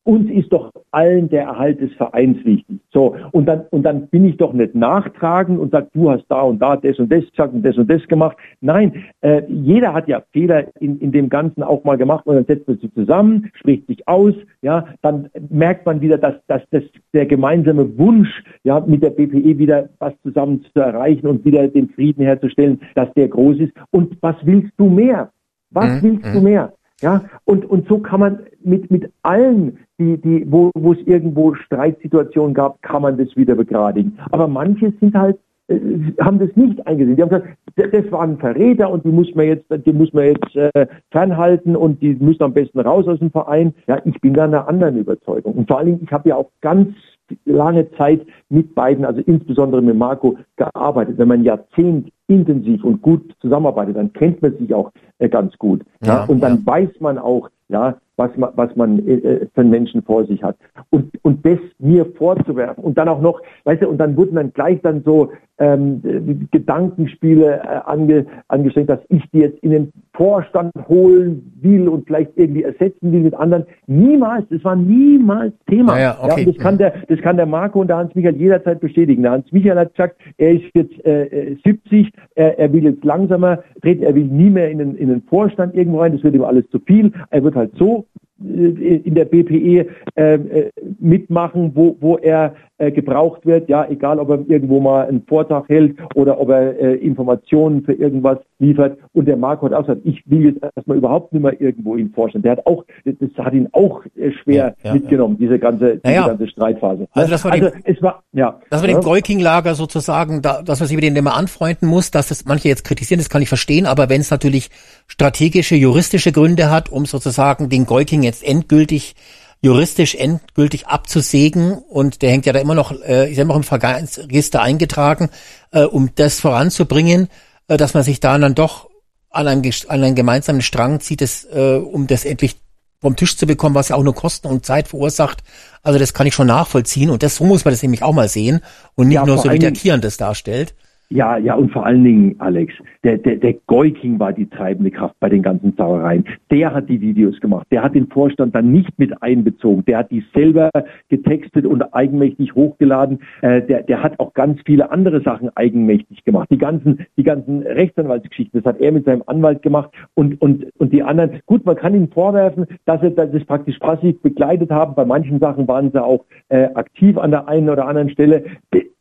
uns 0.05 0.31
ist 0.31 0.53
doch 0.53 0.71
allen 0.91 1.29
der 1.29 1.45
Erhalt 1.45 1.81
des 1.81 1.93
Vereins 1.95 2.37
wichtig. 2.45 2.79
So, 2.93 3.17
und 3.33 3.47
dann, 3.47 3.63
und 3.71 3.83
dann 3.83 4.07
bin 4.09 4.27
ich 4.27 4.37
doch 4.37 4.53
nicht 4.53 4.75
nachtragend 4.75 5.59
und 5.59 5.73
sag, 5.73 5.93
du 5.93 6.11
hast 6.11 6.27
da 6.29 6.43
und 6.43 6.61
da 6.61 6.77
das 6.77 6.99
und 6.99 7.11
das 7.11 7.25
gesagt 7.31 7.55
und 7.55 7.65
das 7.65 7.77
und 7.79 7.91
das 7.91 8.07
gemacht. 8.07 8.37
Nein, 8.61 9.05
äh, 9.23 9.43
jeder 9.49 9.95
hat 9.95 10.07
ja 10.07 10.23
Fehler 10.33 10.67
in, 10.79 10.99
in 10.99 11.11
dem 11.11 11.29
Ganzen 11.29 11.63
auch 11.63 11.85
mal 11.85 11.97
gemacht 11.97 12.27
und 12.27 12.37
dann 12.37 12.45
setzt 12.45 12.69
man 12.69 12.79
sich 12.79 12.93
zusammen, 12.95 13.51
spricht 13.55 13.87
sich 13.87 14.07
aus, 14.07 14.35
ja, 14.63 14.87
dann 15.03 15.31
merkt 15.49 15.87
man 15.87 16.01
wieder, 16.01 16.19
dass, 16.19 16.35
dass 16.47 16.63
das, 16.71 16.85
der 17.13 17.27
gemeinsame 17.27 17.99
Wunsch, 17.99 18.45
ja, 18.63 18.81
mit 18.81 19.03
der 19.03 19.11
BPE 19.11 19.59
wieder 19.59 19.89
was 19.99 20.13
zusammen 20.23 20.65
zu 20.73 20.81
erreichen 20.81 21.27
und 21.27 21.45
wieder 21.45 21.67
den 21.69 21.89
Frieden 21.89 22.25
herzustellen, 22.25 22.81
dass 22.95 23.13
der 23.15 23.29
groß 23.29 23.59
ist. 23.59 23.73
Und 23.91 24.17
was 24.21 24.37
willst 24.43 24.73
du 24.77 24.89
mehr? 24.89 25.31
Was 25.71 26.03
Mhm, 26.03 26.03
willst 26.03 26.35
du 26.35 26.39
mhm. 26.39 26.45
mehr? 26.45 26.73
Ja, 27.01 27.25
und, 27.45 27.65
und 27.69 27.89
so 27.89 27.99
kann 27.99 28.21
man 28.21 28.39
mit, 28.63 28.91
mit 28.91 29.11
allen, 29.23 29.79
die, 29.99 30.17
die, 30.17 30.51
wo, 30.51 30.71
wo 30.75 30.93
es 30.93 31.01
irgendwo 31.07 31.55
Streitsituationen 31.55 32.55
gab, 32.55 32.81
kann 32.83 33.03
man 33.03 33.19
das 33.19 33.37
wieder 33.37 33.55
begradigen. 33.55 34.19
Aber 34.31 34.49
manche 34.49 34.93
sind 35.01 35.15
halt, 35.15 35.39
äh, 35.69 35.79
haben 36.21 36.39
das 36.39 36.55
nicht 36.55 36.87
eingesehen. 36.87 37.17
Die 37.17 37.23
haben 37.23 37.31
gesagt, 37.31 37.57
das 37.77 38.13
waren 38.13 38.39
Verräter 38.39 38.91
und 38.91 39.05
die 39.05 39.11
muss 39.11 39.35
man 39.35 39.47
jetzt, 39.47 39.65
die 39.71 39.93
muss 39.93 40.13
man 40.13 40.25
jetzt 40.27 40.55
äh, 40.55 40.87
fernhalten 41.11 41.75
und 41.75 42.01
die 42.01 42.15
müssen 42.15 42.45
am 42.45 42.55
besten 42.55 42.81
raus 42.81 43.09
aus 43.09 43.19
dem 43.19 43.31
Verein. 43.31 43.75
Ja, 43.89 44.01
ich 44.05 44.21
bin 44.21 44.35
da 44.35 44.45
einer 44.45 44.69
anderen 44.69 44.97
Überzeugung. 44.99 45.55
Und 45.55 45.69
vor 45.69 45.79
allen 45.79 45.87
Dingen, 45.87 46.01
ich 46.03 46.13
habe 46.13 46.29
ja 46.29 46.37
auch 46.37 46.51
ganz 46.61 46.95
lange 47.45 47.91
Zeit 47.93 48.27
mit 48.49 48.75
beiden, 48.75 49.05
also 49.05 49.21
insbesondere 49.21 49.83
mit 49.83 49.97
Marco, 49.97 50.37
gearbeitet. 50.57 51.19
Wenn 51.19 51.29
man 51.29 51.45
Jahrzehnt 51.45 52.11
intensiv 52.27 52.85
und 52.85 53.03
gut 53.03 53.35
zusammenarbeitet, 53.41 53.97
dann 53.97 54.13
kennt 54.13 54.43
man 54.43 54.57
sich 54.57 54.73
auch 54.75 54.93
äh, 55.19 55.29
ganz 55.29 55.57
gut. 55.59 55.83
Ja, 56.03 56.19
Ja, 56.19 56.25
und 56.25 56.41
dann 56.41 56.65
weiß 56.67 56.91
man 57.01 57.19
auch, 57.19 57.51
ja, 57.69 57.97
was 58.17 58.37
man, 58.37 58.51
was 58.55 58.75
man 58.77 59.07
äh, 59.07 59.15
äh, 59.15 59.49
für 59.55 59.61
einen 59.61 59.71
Menschen 59.71 60.03
vor 60.03 60.25
sich 60.27 60.43
hat. 60.43 60.57
Und, 60.91 61.13
und 61.23 61.45
das 61.45 61.59
mir 61.79 62.07
vorzuwerfen 62.07 62.85
und 62.85 62.97
dann 62.97 63.09
auch 63.09 63.21
noch, 63.21 63.41
weißt 63.65 63.83
du, 63.83 63.89
und 63.89 63.99
dann 63.99 64.17
wurden 64.17 64.37
dann 64.37 64.53
gleich 64.53 64.81
dann 64.83 65.03
so 65.05 65.33
ähm, 65.59 66.01
äh, 66.05 66.35
Gedankenspiele 66.51 67.57
äh, 67.57 67.81
ange, 67.85 68.27
angestrengt, 68.49 68.91
dass 68.91 69.01
ich 69.09 69.23
die 69.33 69.39
jetzt 69.39 69.59
in 69.61 69.71
den 69.71 69.93
Vorstand 70.15 70.73
holen 70.89 71.53
will 71.61 71.89
und 71.89 72.07
vielleicht 72.07 72.31
irgendwie 72.37 72.63
ersetzen 72.63 73.13
will 73.13 73.21
mit 73.21 73.35
anderen. 73.35 73.65
Niemals, 73.87 74.45
das 74.49 74.63
war 74.65 74.77
niemals 74.77 75.53
Thema. 75.69 75.99
Ja, 75.99 76.03
ja, 76.03 76.19
okay. 76.23 76.47
und 76.47 76.55
das 76.55 76.63
kann 76.63 76.79
der, 76.79 76.95
das 77.09 77.21
kann 77.21 77.37
der 77.37 77.47
Marco 77.47 77.81
und 77.81 77.89
der 77.89 77.97
Hans-Michael 77.97 78.37
jederzeit 78.37 78.81
bestätigen. 78.81 79.23
Der 79.23 79.33
Hans-Michael 79.33 79.79
hat 79.79 79.95
gesagt, 79.95 80.17
er 80.39 80.53
ist 80.53 80.65
jetzt 80.75 81.05
äh, 81.05 81.25
äh, 81.25 81.57
70, 81.65 82.13
er, 82.37 82.59
er 82.59 82.73
will 82.73 82.85
jetzt 82.85 83.05
langsamer 83.05 83.63
treten, 83.83 84.05
er 84.05 84.15
will 84.15 84.25
nie 84.25 84.51
mehr 84.51 84.71
in 84.71 84.79
den, 84.79 84.97
in 84.97 85.09
den 85.09 85.23
Vorstand 85.23 85.75
irgendwo 85.75 86.01
rein, 86.01 86.13
das 86.13 86.23
wird 86.23 86.35
ihm 86.35 86.45
alles 86.45 86.69
zu 86.71 86.79
viel. 86.79 87.13
Er 87.31 87.43
wird 87.43 87.57
halt 87.57 87.73
so 87.77 88.07
äh, 88.15 88.24
in 88.41 89.15
der 89.15 89.25
BPE 89.27 89.87
äh, 90.17 90.35
äh, 90.35 90.71
mitmachen, 90.99 91.71
wo, 91.75 91.97
wo 92.01 92.17
er 92.19 92.55
äh, 92.79 92.91
gebraucht 92.91 93.47
wird, 93.47 93.69
ja, 93.69 93.87
egal 93.89 94.19
ob 94.19 94.29
er 94.31 94.45
irgendwo 94.49 94.81
mal 94.81 95.07
einen 95.07 95.23
Vortrag 95.27 95.69
hält 95.69 95.97
oder 96.17 96.41
ob 96.41 96.49
er 96.51 96.77
äh, 96.79 96.95
Informationen 96.97 97.85
für 97.85 97.93
irgendwas 97.93 98.39
liefert. 98.59 98.99
Und 99.13 99.27
der 99.29 99.37
Marco 99.37 99.67
hat 99.67 99.73
auch 99.73 99.83
gesagt, 99.87 100.01
ich 100.05 100.23
will 100.29 100.47
jetzt 100.47 100.61
erstmal 100.75 100.97
überhaupt 100.97 101.33
nicht 101.33 101.43
mehr 101.43 101.61
irgendwo 101.61 101.95
ihn 101.97 102.11
vorstellen. 102.11 102.43
Der 102.43 102.53
hat 102.53 102.67
auch, 102.67 102.85
das 103.05 103.15
hat 103.39 103.55
ihn 103.55 103.69
auch 103.73 104.05
äh, 104.17 104.33
schwer 104.33 104.75
Ja, 104.83 104.89
ja, 104.89 104.95
mitgenommen, 104.95 105.37
diese 105.39 105.61
ganze, 105.61 105.97
diese 105.97 106.01
Naja. 106.03 106.27
ganze 106.27 106.49
Streitphase. 106.49 107.07
Also 107.13 107.31
das 107.31 107.45
war 107.45 107.53
also 107.53 107.69
die- 107.71 107.93
es 107.93 108.03
war, 108.03 108.25
ja. 108.33 108.59
Dass 108.71 108.81
man 108.83 108.91
ja. 108.91 108.99
dem 108.99 109.05
Goiking-Lager 109.05 109.77
sozusagen, 109.77 110.43
da, 110.43 110.61
dass 110.63 110.81
man 110.81 110.89
sich 110.89 110.97
mit 110.97 111.05
denen 111.05 111.17
immer 111.17 111.37
anfreunden 111.37 111.89
muss, 111.89 112.11
dass 112.11 112.29
das 112.29 112.45
manche 112.45 112.67
jetzt 112.67 112.83
kritisieren, 112.83 113.21
das 113.21 113.31
kann 113.31 113.43
ich 113.43 113.49
verstehen, 113.49 113.87
aber 113.87 114.09
wenn 114.09 114.21
es 114.21 114.33
natürlich 114.33 114.71
strategische, 115.07 115.77
juristische 115.77 116.33
Gründe 116.33 116.73
hat, 116.73 116.91
um 116.91 117.07
sozusagen 117.07 117.69
den 117.69 117.87
Goiking 117.87 118.24
jetzt 118.25 118.43
endgültig, 118.43 119.15
juristisch 119.63 120.15
endgültig 120.15 120.87
abzusägen 120.89 121.73
und 121.73 122.21
der 122.23 122.31
hängt 122.31 122.45
ja 122.47 122.53
da 122.53 122.59
immer 122.59 122.75
noch, 122.75 122.93
äh, 122.93 123.31
ist 123.31 123.37
ja 123.37 123.43
immer 123.43 123.55
noch 123.55 123.61
im 123.61 123.65
Vergangenheitsregister 123.65 124.61
eingetragen, 124.61 125.31
äh, 125.71 125.85
um 125.85 126.11
das 126.17 126.41
voranzubringen, 126.41 127.29
äh, 127.69 127.77
dass 127.77 127.95
man 127.95 128.03
sich 128.03 128.21
da 128.21 128.37
dann 128.37 128.55
doch 128.55 128.91
an 129.31 129.49
einen, 129.49 129.63
ges- 129.63 129.87
an 129.87 130.03
einen 130.03 130.15
gemeinsamen 130.15 130.61
Strang 130.63 131.01
zieht, 131.01 131.21
das, 131.21 131.45
äh, 131.45 131.77
um 131.77 132.07
das 132.07 132.25
endlich 132.25 132.57
vom 133.01 133.17
Tisch 133.17 133.37
zu 133.37 133.47
bekommen, 133.47 133.75
was 133.75 133.89
ja 133.89 133.97
auch 133.97 134.03
nur 134.03 134.15
Kosten 134.15 134.49
und 134.49 134.65
Zeit 134.65 134.89
verursacht. 134.89 135.43
Also 135.83 135.99
das 135.99 136.15
kann 136.15 136.27
ich 136.27 136.35
schon 136.35 136.47
nachvollziehen 136.47 137.11
und 137.11 137.23
das 137.23 137.37
so 137.37 137.45
muss 137.45 137.65
man 137.65 137.75
das 137.75 137.83
nämlich 137.83 138.03
auch 138.03 138.13
mal 138.13 138.29
sehen 138.29 138.61
und 138.95 139.09
nicht 139.09 139.17
Ja, 139.17 139.27
nur 139.27 139.37
so 139.39 139.51
wie 139.51 139.59
der 139.59 139.73
Kian 139.73 140.01
das 140.01 140.17
darstellt. 140.17 140.75
Ja, 141.11 141.37
ja, 141.37 141.55
und 141.55 141.71
vor 141.71 141.85
allen 141.85 142.03
Dingen, 142.03 142.35
Alex, 142.39 142.75
der, 143.05 143.19
der, 143.19 143.37
der 143.37 143.55
Goiking 143.67 144.19
war 144.19 144.33
die 144.33 144.49
treibende 144.49 144.91
Kraft 144.91 145.15
bei 145.21 145.29
den 145.29 145.43
ganzen 145.43 145.75
Sauereien. 145.77 146.25
Der 146.51 146.75
hat 146.75 146.89
die 146.89 147.01
Videos 147.01 147.39
gemacht. 147.41 147.67
Der 147.71 147.83
hat 147.83 147.95
den 147.95 148.09
Vorstand 148.09 148.55
dann 148.55 148.73
nicht 148.73 148.99
mit 148.99 149.23
einbezogen. 149.23 149.85
Der 149.85 149.99
hat 149.99 150.11
die 150.11 150.25
selber 150.35 150.71
getextet 151.11 151.67
und 151.67 151.83
eigenmächtig 151.95 152.55
hochgeladen. 152.55 153.21
Äh, 153.43 153.63
der, 153.63 153.83
der 153.83 154.03
hat 154.03 154.19
auch 154.19 154.33
ganz 154.33 154.61
viele 154.65 154.91
andere 154.91 155.21
Sachen 155.21 155.55
eigenmächtig 155.57 156.25
gemacht. 156.25 156.49
Die 156.51 156.59
ganzen, 156.59 157.07
die 157.17 157.23
ganzen 157.23 157.63
Rechtsanwaltsgeschichten, 157.63 158.63
das 158.63 158.75
hat 158.75 158.81
er 158.81 158.91
mit 158.91 159.05
seinem 159.05 159.23
Anwalt 159.27 159.63
gemacht 159.63 159.91
und, 160.15 160.41
und, 160.41 160.67
und 160.79 160.93
die 160.93 161.03
anderen. 161.03 161.41
Gut, 161.47 161.67
man 161.67 161.77
kann 161.77 161.95
ihm 161.95 162.11
vorwerfen, 162.11 162.67
dass 162.87 163.03
er 163.03 163.11
das 163.11 163.45
praktisch 163.45 163.79
passiv 163.79 164.21
begleitet 164.23 164.71
haben. 164.71 164.95
Bei 164.95 165.05
manchen 165.05 165.39
Sachen 165.39 165.69
waren 165.69 165.93
sie 165.93 166.03
auch 166.03 166.25
äh, 166.49 166.65
aktiv 166.75 167.19
an 167.19 167.31
der 167.31 167.47
einen 167.47 167.69
oder 167.69 167.87
anderen 167.87 168.09
Stelle. 168.09 168.45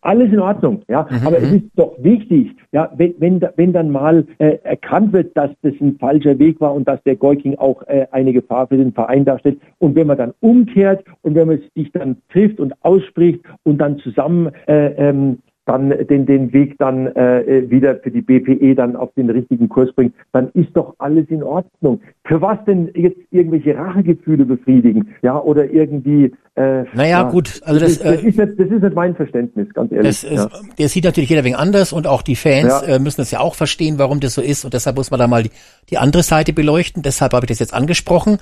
alles 0.02 0.32
in 0.32 0.40
Ordnung, 0.40 0.82
ja. 0.90 1.08
Mhm, 1.10 1.28
Aber 1.28 1.38
es 1.38 1.50
mhm. 1.50 1.58
ist 1.58 1.72
doch 1.76 1.93
wichtig, 1.98 2.56
ja, 2.72 2.92
wenn, 2.98 3.14
wenn, 3.20 3.42
wenn 3.56 3.74
dann 3.74 3.90
mal 3.90 4.26
äh, 4.40 4.58
erkannt 4.64 5.14
wird, 5.14 5.36
dass 5.38 5.52
das 5.62 5.74
ein 5.82 5.98
falscher 6.00 6.38
Weg 6.40 6.60
war 6.62 6.74
und 6.74 6.88
dass 6.88 7.02
der 7.04 7.16
Goiking 7.16 7.56
auch 7.56 7.84
äh, 7.88 8.08
eine 8.12 8.34
Gefahr 8.34 8.68
für 8.68 8.78
den 8.78 8.94
Verein 8.94 9.26
darstellt. 9.26 9.60
Und 9.80 9.96
wenn 9.96 10.08
man 10.08 10.18
dann 10.18 10.34
umkehrt 10.40 11.04
und 11.22 11.36
wenn 11.36 11.48
man 11.48 11.62
sich 11.76 11.92
dann 11.92 12.18
trifft 12.30 12.60
und 12.60 12.74
ausspricht 12.84 13.42
und 13.64 13.78
dann 13.78 13.98
zusammen 14.00 14.52
äh, 14.68 15.10
ähm, 15.10 15.40
dann 15.66 15.90
den, 15.90 16.26
den 16.26 16.52
Weg 16.52 16.78
dann 16.78 17.08
äh, 17.08 17.70
wieder 17.70 17.96
für 17.96 18.12
die 18.12 18.22
BPE 18.22 18.76
dann 18.76 18.96
auf 18.96 19.14
den 19.16 19.30
richtigen 19.30 19.70
Kurs 19.70 19.94
bringt, 19.94 20.14
dann 20.32 20.50
ist 20.54 20.70
doch 20.74 20.96
alles 20.98 21.28
in 21.30 21.42
Ordnung. 21.42 22.02
Für 22.26 22.42
was 22.42 22.58
denn 22.66 22.90
jetzt 22.96 23.20
irgendwelche 23.32 23.78
Rachegefühle 23.78 24.46
befriedigen, 24.46 25.10
ja, 25.22 25.40
oder 25.40 25.70
irgendwie 25.70 26.34
äh, 26.56 26.84
Naja, 26.94 27.24
gut, 27.24 27.62
also 27.64 27.80
das, 27.80 27.92
ist, 27.92 28.06
das, 28.06 28.12
äh, 28.24 28.28
ist 28.28 28.38
nicht, 28.38 28.60
das 28.60 28.70
ist 28.70 28.84
nicht 28.84 28.96
mein 28.96 29.16
Verständnis, 29.16 29.74
ganz 29.74 29.92
ehrlich. 29.92 30.22
Das, 30.22 30.24
ist, 30.24 30.38
ja. 30.38 30.50
das 30.78 30.92
sieht 30.92 31.06
natürlich 31.06 31.30
jeder 31.30 31.44
wegen 31.44 31.56
anders 31.56 31.94
und 31.94 32.08
auch 32.08 32.22
die 32.22 32.36
Fans 32.36 32.84
Ja. 32.86 32.96
äh, 32.96 33.00
müssen 33.00 33.22
das 33.22 33.32
ja 33.32 33.40
auch 33.40 33.56
verstehen, 33.56 33.98
warum 34.00 34.20
das 34.20 34.34
so 34.34 34.42
ist 34.42 34.66
und 34.66 34.74
deshalb 34.74 34.98
muss 34.98 35.12
man 35.12 35.20
da 35.20 35.28
mal 35.28 35.44
die, 35.44 35.52
die 35.90 35.98
andere 35.98 36.24
Seite 36.24 36.52
beleuchten. 36.52 37.04
Deshalb 37.04 37.34
habe 37.34 37.46
ich 37.46 37.50
das 37.50 37.60
jetzt 37.60 37.74
angesprochen. 37.74 38.38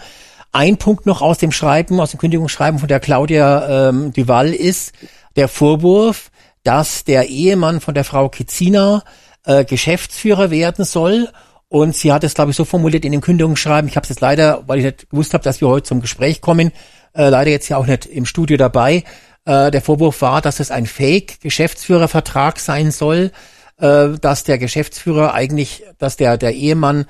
Ein 0.51 0.77
Punkt 0.77 1.05
noch 1.05 1.21
aus 1.21 1.37
dem 1.37 1.51
Schreiben, 1.51 1.99
aus 1.99 2.11
dem 2.11 2.19
Kündigungsschreiben 2.19 2.79
von 2.79 2.89
der 2.89 2.99
Claudia 2.99 3.89
ähm, 3.89 4.11
Duval 4.11 4.49
ist 4.49 4.93
der 5.37 5.47
Vorwurf, 5.47 6.30
dass 6.63 7.03
der 7.03 7.29
Ehemann 7.29 7.81
von 7.81 7.93
der 7.93 8.03
Frau 8.03 8.29
Kizina 8.29 9.03
äh, 9.45 9.65
Geschäftsführer 9.65 10.51
werden 10.51 10.85
soll. 10.85 11.29
Und 11.67 11.95
sie 11.95 12.11
hat 12.11 12.23
es, 12.23 12.33
glaube 12.33 12.51
ich, 12.51 12.57
so 12.57 12.65
formuliert 12.65 13.05
in 13.05 13.13
dem 13.13 13.21
Kündigungsschreiben. 13.21 13.89
Ich 13.89 13.95
habe 13.95 14.03
es 14.03 14.09
jetzt 14.09 14.21
leider, 14.21 14.63
weil 14.67 14.79
ich 14.79 14.85
nicht 14.85 15.09
gewusst 15.09 15.33
habe, 15.33 15.43
dass 15.43 15.61
wir 15.61 15.69
heute 15.69 15.87
zum 15.87 16.01
Gespräch 16.01 16.41
kommen, 16.41 16.71
äh, 17.13 17.29
leider 17.29 17.49
jetzt 17.49 17.69
ja 17.69 17.77
auch 17.77 17.85
nicht 17.85 18.05
im 18.05 18.25
Studio 18.25 18.57
dabei. 18.57 19.03
Äh, 19.45 19.71
der 19.71 19.81
Vorwurf 19.81 20.21
war, 20.21 20.41
dass 20.41 20.59
es 20.59 20.69
ein 20.69 20.85
Fake-Geschäftsführervertrag 20.85 22.59
sein 22.59 22.91
soll, 22.91 23.31
äh, 23.77 24.09
dass 24.19 24.43
der 24.43 24.57
Geschäftsführer 24.57 25.33
eigentlich, 25.33 25.83
dass 25.97 26.17
der, 26.17 26.37
der 26.37 26.53
Ehemann 26.53 27.05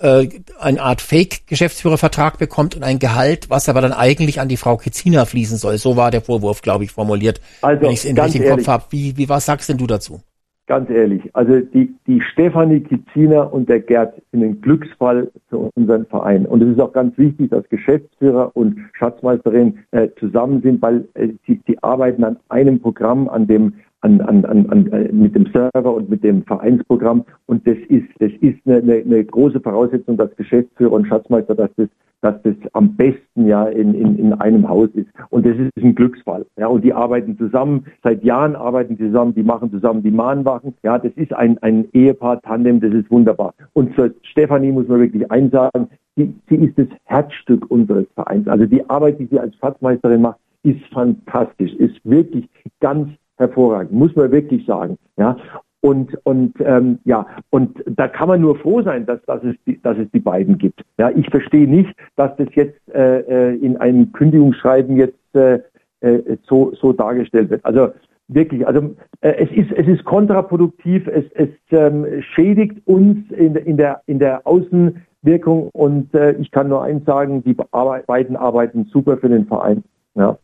äh, 0.00 0.28
eine 0.60 0.82
Art 0.82 1.00
Fake-Geschäftsführervertrag 1.00 2.38
bekommt 2.38 2.76
und 2.76 2.82
ein 2.82 2.98
Gehalt, 2.98 3.50
was 3.50 3.68
aber 3.68 3.80
dann 3.80 3.92
eigentlich 3.92 4.40
an 4.40 4.48
die 4.48 4.56
Frau 4.56 4.76
Kizina 4.76 5.24
fließen 5.24 5.56
soll. 5.56 5.78
So 5.78 5.96
war 5.96 6.10
der 6.10 6.20
Vorwurf, 6.20 6.62
glaube 6.62 6.84
ich, 6.84 6.92
formuliert. 6.92 7.40
Also, 7.62 7.82
wenn 7.82 7.90
ich 7.90 7.98
es 7.98 8.04
in 8.04 8.18
richtigen 8.18 8.48
Kopf 8.48 8.66
habe. 8.66 8.84
Wie, 8.90 9.16
wie, 9.16 9.28
was 9.28 9.46
sagst 9.46 9.68
denn 9.68 9.78
du 9.78 9.86
dazu? 9.86 10.20
Ganz 10.66 10.88
ehrlich, 10.88 11.22
also 11.34 11.60
die, 11.60 11.94
die 12.06 12.22
Stefanie 12.22 12.80
Kiziner 12.80 13.52
und 13.52 13.68
der 13.68 13.80
Gerd 13.80 14.14
sind 14.32 14.42
ein 14.42 14.62
Glücksfall 14.62 15.30
für 15.50 15.70
unseren 15.74 16.06
Verein. 16.06 16.46
Und 16.46 16.62
es 16.62 16.70
ist 16.70 16.80
auch 16.80 16.94
ganz 16.94 17.18
wichtig, 17.18 17.50
dass 17.50 17.68
Geschäftsführer 17.68 18.50
und 18.54 18.78
Schatzmeisterin 18.94 19.80
äh, 19.90 20.08
zusammen 20.18 20.62
sind, 20.62 20.80
weil 20.80 21.06
äh, 21.14 21.28
sie, 21.46 21.60
sie 21.66 21.82
arbeiten 21.82 22.24
an 22.24 22.38
einem 22.48 22.80
Programm, 22.80 23.28
an 23.28 23.46
dem 23.46 23.74
an, 24.04 24.20
an, 24.20 24.44
an, 24.44 24.66
an, 24.68 24.92
äh, 24.92 25.10
mit 25.12 25.34
dem 25.34 25.46
Server 25.46 25.94
und 25.94 26.10
mit 26.10 26.22
dem 26.22 26.44
Vereinsprogramm. 26.44 27.24
Und 27.46 27.66
das 27.66 27.78
ist, 27.88 28.06
das 28.18 28.30
ist 28.40 28.58
eine, 28.66 28.76
eine, 28.76 28.94
eine 28.96 29.24
große 29.24 29.60
Voraussetzung, 29.60 30.16
dass 30.18 30.34
Geschäftsführer 30.36 30.92
und 30.92 31.06
Schatzmeister, 31.06 31.54
dass 31.54 31.70
das, 31.76 31.88
dass 32.20 32.40
das 32.42 32.54
am 32.74 32.94
besten 32.96 33.46
ja 33.46 33.64
in, 33.64 33.94
in, 33.94 34.18
in 34.18 34.32
einem 34.34 34.68
Haus 34.68 34.90
ist. 34.94 35.08
Und 35.30 35.46
das 35.46 35.56
ist 35.56 35.70
ein 35.82 35.94
Glücksfall. 35.94 36.44
Ja, 36.58 36.66
und 36.66 36.84
die 36.84 36.92
arbeiten 36.92 37.38
zusammen, 37.38 37.86
seit 38.02 38.22
Jahren 38.22 38.56
arbeiten 38.56 38.96
sie 38.96 39.06
zusammen, 39.06 39.34
die 39.34 39.42
machen 39.42 39.70
zusammen 39.70 40.02
die 40.02 40.10
Mahnwachen. 40.10 40.74
Ja, 40.82 40.98
das 40.98 41.12
ist 41.16 41.32
ein, 41.32 41.56
ein 41.62 41.88
Ehepaar, 41.92 42.42
Tandem, 42.42 42.80
das 42.80 42.92
ist 42.92 43.10
wunderbar. 43.10 43.54
Und 43.72 43.94
für 43.94 44.14
Stefanie 44.22 44.72
muss 44.72 44.86
man 44.86 45.00
wirklich 45.00 45.30
eins 45.30 45.50
sagen, 45.50 45.88
sie, 46.16 46.34
sie 46.50 46.56
ist 46.56 46.78
das 46.78 46.88
Herzstück 47.04 47.70
unseres 47.70 48.06
Vereins. 48.14 48.46
Also 48.48 48.66
die 48.66 48.88
Arbeit, 48.90 49.18
die 49.18 49.26
sie 49.26 49.40
als 49.40 49.56
Schatzmeisterin 49.56 50.20
macht, 50.20 50.38
ist 50.62 50.84
fantastisch, 50.92 51.72
ist 51.74 52.00
wirklich 52.04 52.48
ganz 52.80 53.10
hervorragend, 53.36 53.92
muss 53.92 54.14
man 54.16 54.30
wirklich 54.30 54.66
sagen. 54.66 54.98
Ja, 55.16 55.36
und 55.84 56.16
und 56.24 56.54
ähm, 56.60 56.98
ja, 57.04 57.26
und 57.50 57.84
da 57.86 58.08
kann 58.08 58.28
man 58.28 58.40
nur 58.40 58.56
froh 58.56 58.80
sein, 58.82 59.04
dass, 59.04 59.20
dass, 59.26 59.44
es, 59.44 59.54
die, 59.66 59.80
dass 59.82 59.98
es 59.98 60.10
die 60.12 60.20
beiden 60.20 60.56
gibt. 60.56 60.82
Ja, 60.96 61.10
ich 61.10 61.28
verstehe 61.28 61.68
nicht, 61.68 61.94
dass 62.16 62.34
das 62.36 62.48
jetzt 62.54 62.80
äh, 62.94 63.20
äh, 63.20 63.56
in 63.56 63.76
einem 63.76 64.10
Kündigungsschreiben 64.12 64.96
jetzt 64.96 65.34
äh, 65.34 65.60
äh, 66.00 66.38
so, 66.48 66.72
so 66.74 66.94
dargestellt 66.94 67.50
wird. 67.50 67.64
Also 67.66 67.92
wirklich, 68.28 68.66
also 68.66 68.96
äh, 69.20 69.32
es 69.44 69.50
ist 69.50 69.72
es 69.72 69.86
ist 69.86 70.04
kontraproduktiv, 70.04 71.06
es, 71.06 71.24
es 71.34 71.50
ähm, 71.70 72.06
schädigt 72.34 72.80
uns 72.86 73.30
in, 73.32 73.54
in 73.56 73.76
der 73.76 74.00
in 74.06 74.18
der 74.18 74.46
Außenwirkung 74.46 75.68
und 75.74 76.14
äh, 76.14 76.32
ich 76.32 76.50
kann 76.50 76.68
nur 76.68 76.82
eins 76.82 77.04
sagen, 77.04 77.44
die 77.44 77.56
Arbeit, 77.72 78.06
beiden 78.06 78.36
arbeiten 78.36 78.86
super 78.90 79.18
für 79.18 79.28
den 79.28 79.46
Verein. 79.46 79.84
Ja. 80.14 80.38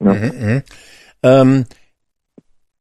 ja. 0.00 0.12
Mhm, 0.14 0.20
mhm. 0.20 0.62
Ähm, 1.22 1.64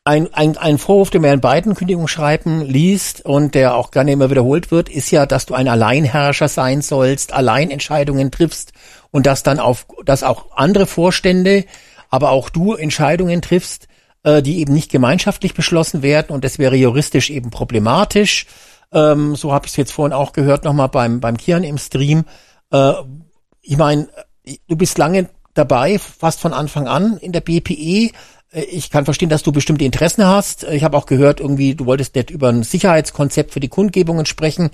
ein, 0.10 0.34
ein, 0.34 0.58
ein 0.58 0.80
Vorwurf, 0.80 1.12
den 1.12 1.22
man 1.22 1.34
in 1.34 1.40
beiden 1.40 1.76
Kündigungsschreiben 1.76 2.62
liest 2.62 3.24
und 3.24 3.54
der 3.54 3.76
auch 3.76 3.92
gerne 3.92 4.12
immer 4.12 4.32
wiederholt 4.32 4.72
wird, 4.72 4.90
ist 4.90 5.12
ja, 5.12 5.28
dass 5.28 5.46
du 5.46 5.54
ein 5.54 5.68
Alleinherrscher 5.68 6.48
sein 6.48 6.82
sollst, 6.82 7.32
allein 7.32 7.70
Entscheidungen 7.70 8.32
triffst 8.32 8.74
und 9.12 9.28
dass 9.28 9.44
dann 9.44 9.60
auf, 9.60 9.86
dass 10.06 10.24
auch 10.24 10.48
andere 10.56 10.88
Vorstände, 10.88 11.66
aber 12.10 12.32
auch 12.32 12.50
du 12.50 12.74
Entscheidungen 12.74 13.44
triffst, 13.44 13.88
äh, 14.24 14.42
die 14.42 14.58
eben 14.62 14.74
nicht 14.74 14.90
gemeinschaftlich 14.90 15.54
beschlossen 15.54 16.02
werden 16.02 16.34
und 16.34 16.44
das 16.44 16.58
wäre 16.58 16.76
juristisch 16.76 17.30
eben 17.30 17.52
problematisch. 17.52 18.48
Ähm, 18.92 19.36
so 19.36 19.54
habe 19.54 19.68
ich 19.68 19.74
es 19.74 19.78
jetzt 19.78 19.92
vorhin 19.92 20.14
auch 20.14 20.34
gehört 20.34 20.64
nochmal 20.64 20.90
beim 20.90 21.20
beim 21.20 21.38
Kian 21.38 21.64
im 21.64 21.78
Stream. 21.78 22.26
Äh, 22.72 22.94
ich 23.62 23.78
meine, 23.78 24.10
du 24.68 24.76
bist 24.76 24.98
lange 24.98 25.30
dabei, 25.54 26.00
fast 26.00 26.40
von 26.40 26.54
Anfang 26.54 26.88
an 26.88 27.18
in 27.18 27.32
der 27.32 27.42
BPE. 27.42 28.12
Äh, 28.52 28.62
Ich 28.72 28.90
kann 28.92 29.06
verstehen, 29.06 29.30
dass 29.30 29.44
du 29.44 29.52
bestimmte 29.52 29.86
Interessen 29.86 30.26
hast. 30.26 30.64
Äh, 30.64 30.76
Ich 30.76 30.84
habe 30.84 30.98
auch 30.98 31.06
gehört, 31.06 31.40
irgendwie, 31.40 31.76
du 31.76 31.86
wolltest 31.86 32.16
nicht 32.16 32.30
über 32.32 32.50
ein 32.50 32.64
Sicherheitskonzept 32.64 33.52
für 33.52 33.60
die 33.60 33.68
Kundgebungen 33.68 34.26
sprechen, 34.26 34.70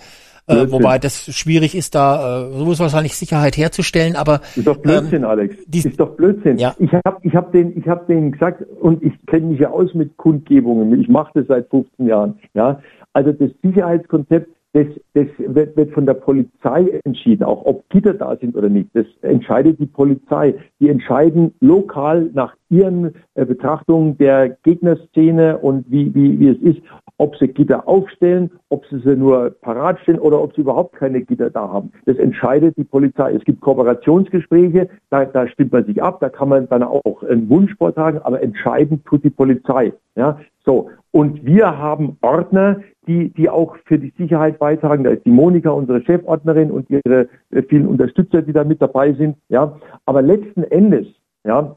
äh, 0.48 0.70
wobei 0.70 1.00
das 1.00 1.26
schwierig 1.36 1.74
ist, 1.76 1.96
da 1.96 2.44
äh, 2.48 2.52
so 2.52 2.80
wahrscheinlich 2.80 3.16
Sicherheit 3.16 3.58
herzustellen. 3.58 4.16
Aber 4.16 4.42
Ist 4.56 4.68
doch 4.68 4.78
Blödsinn, 4.78 5.24
Alex. 5.26 5.56
ist 5.74 6.00
doch 6.00 6.16
Blödsinn. 6.16 6.54
Ähm, 6.54 6.58
Ja. 6.60 6.76
Ich 6.78 6.92
habe 6.94 7.18
ich 7.24 7.36
hab 7.36 7.52
den, 7.52 7.76
ich 7.78 7.88
hab 7.88 8.06
denen 8.08 8.32
gesagt, 8.32 8.64
und 8.80 9.02
ich 9.04 9.14
kenne 9.26 9.48
mich 9.48 9.60
ja 9.60 9.70
aus 9.72 9.94
mit 9.96 10.16
Kundgebungen. 10.18 11.00
Ich 11.02 11.08
mache 11.08 11.32
das 11.34 11.48
seit 11.48 11.68
15 11.70 12.06
Jahren. 12.08 12.40
Ja, 12.54 12.80
also 13.14 13.32
das 13.32 13.50
Sicherheitskonzept, 13.64 14.55
das, 14.76 14.88
das 15.14 15.28
wird, 15.38 15.78
wird 15.78 15.94
von 15.94 16.06
der 16.06 16.16
Polizei 16.16 17.00
entschieden, 17.06 17.44
auch 17.46 17.64
ob 17.64 17.88
Gitter 17.88 18.14
da 18.14 18.36
sind 18.36 18.58
oder 18.58 18.68
nicht. 18.68 18.90
Das 18.94 19.06
entscheidet 19.22 19.80
die 19.80 19.86
Polizei. 19.86 20.54
Die 20.82 20.90
entscheiden 20.90 21.54
lokal 21.62 22.30
nach 22.34 22.54
ihren 22.70 23.16
äh, 23.36 23.46
Betrachtungen 23.46 24.18
der 24.18 24.50
Gegnerszene 24.64 25.60
und 25.60 25.90
wie, 25.90 26.14
wie, 26.14 26.38
wie 26.42 26.50
es 26.50 26.58
ist, 26.58 26.82
ob 27.18 27.38
sie 27.38 27.48
Gitter 27.48 27.88
aufstellen, 27.88 28.52
ob 28.68 28.86
sie 28.88 29.00
sie 29.00 29.16
nur 29.16 29.52
parat 29.62 29.98
stellen 30.02 30.20
oder 30.20 30.42
ob 30.42 30.54
sie 30.54 30.62
überhaupt 30.62 30.94
keine 30.98 31.22
Gitter 31.22 31.50
da 31.50 31.70
haben. 31.70 31.94
Das 32.06 32.18
entscheidet 32.18 32.76
die 32.76 32.84
Polizei. 32.84 33.32
Es 33.32 33.46
gibt 33.46 33.62
Kooperationsgespräche, 33.62 34.90
da, 35.10 35.24
da 35.24 35.48
stimmt 35.48 35.72
man 35.72 35.86
sich 35.86 36.04
ab, 36.04 36.20
da 36.20 36.28
kann 36.28 36.50
man 36.50 36.68
dann 36.68 36.84
auch 36.84 37.24
einen 37.24 37.48
Wunsch 37.50 37.74
vortragen, 37.78 38.20
aber 38.24 38.42
entscheidend 38.42 39.06
tut 39.06 39.24
die 39.24 39.30
Polizei. 39.30 39.94
Ja, 40.18 40.38
so. 40.66 40.90
Und 41.12 41.46
wir 41.46 41.78
haben 41.78 42.18
Ordner, 42.22 42.82
die, 43.08 43.30
die 43.30 43.50
auch 43.50 43.78
für 43.86 43.98
die 43.98 44.14
Sicherheit 44.18 44.60
beitragen. 44.60 45.04
Da 45.04 45.12
ist 45.12 45.26
die 45.26 45.32
Monika, 45.32 45.70
unsere 45.70 46.02
Chefordnerin 46.02 46.72
und 46.72 46.90
ihre 46.90 47.30
äh, 47.52 47.62
vielen 47.64 47.88
Unterstützer, 47.88 48.42
die 48.42 48.54
da 48.54 48.64
mit 48.64 48.82
dabei 48.82 49.14
sind. 49.14 49.38
Ja, 49.50 49.80
aber 50.06 50.22
letzten 50.22 50.64
Endes, 50.64 51.08
ja, 51.44 51.76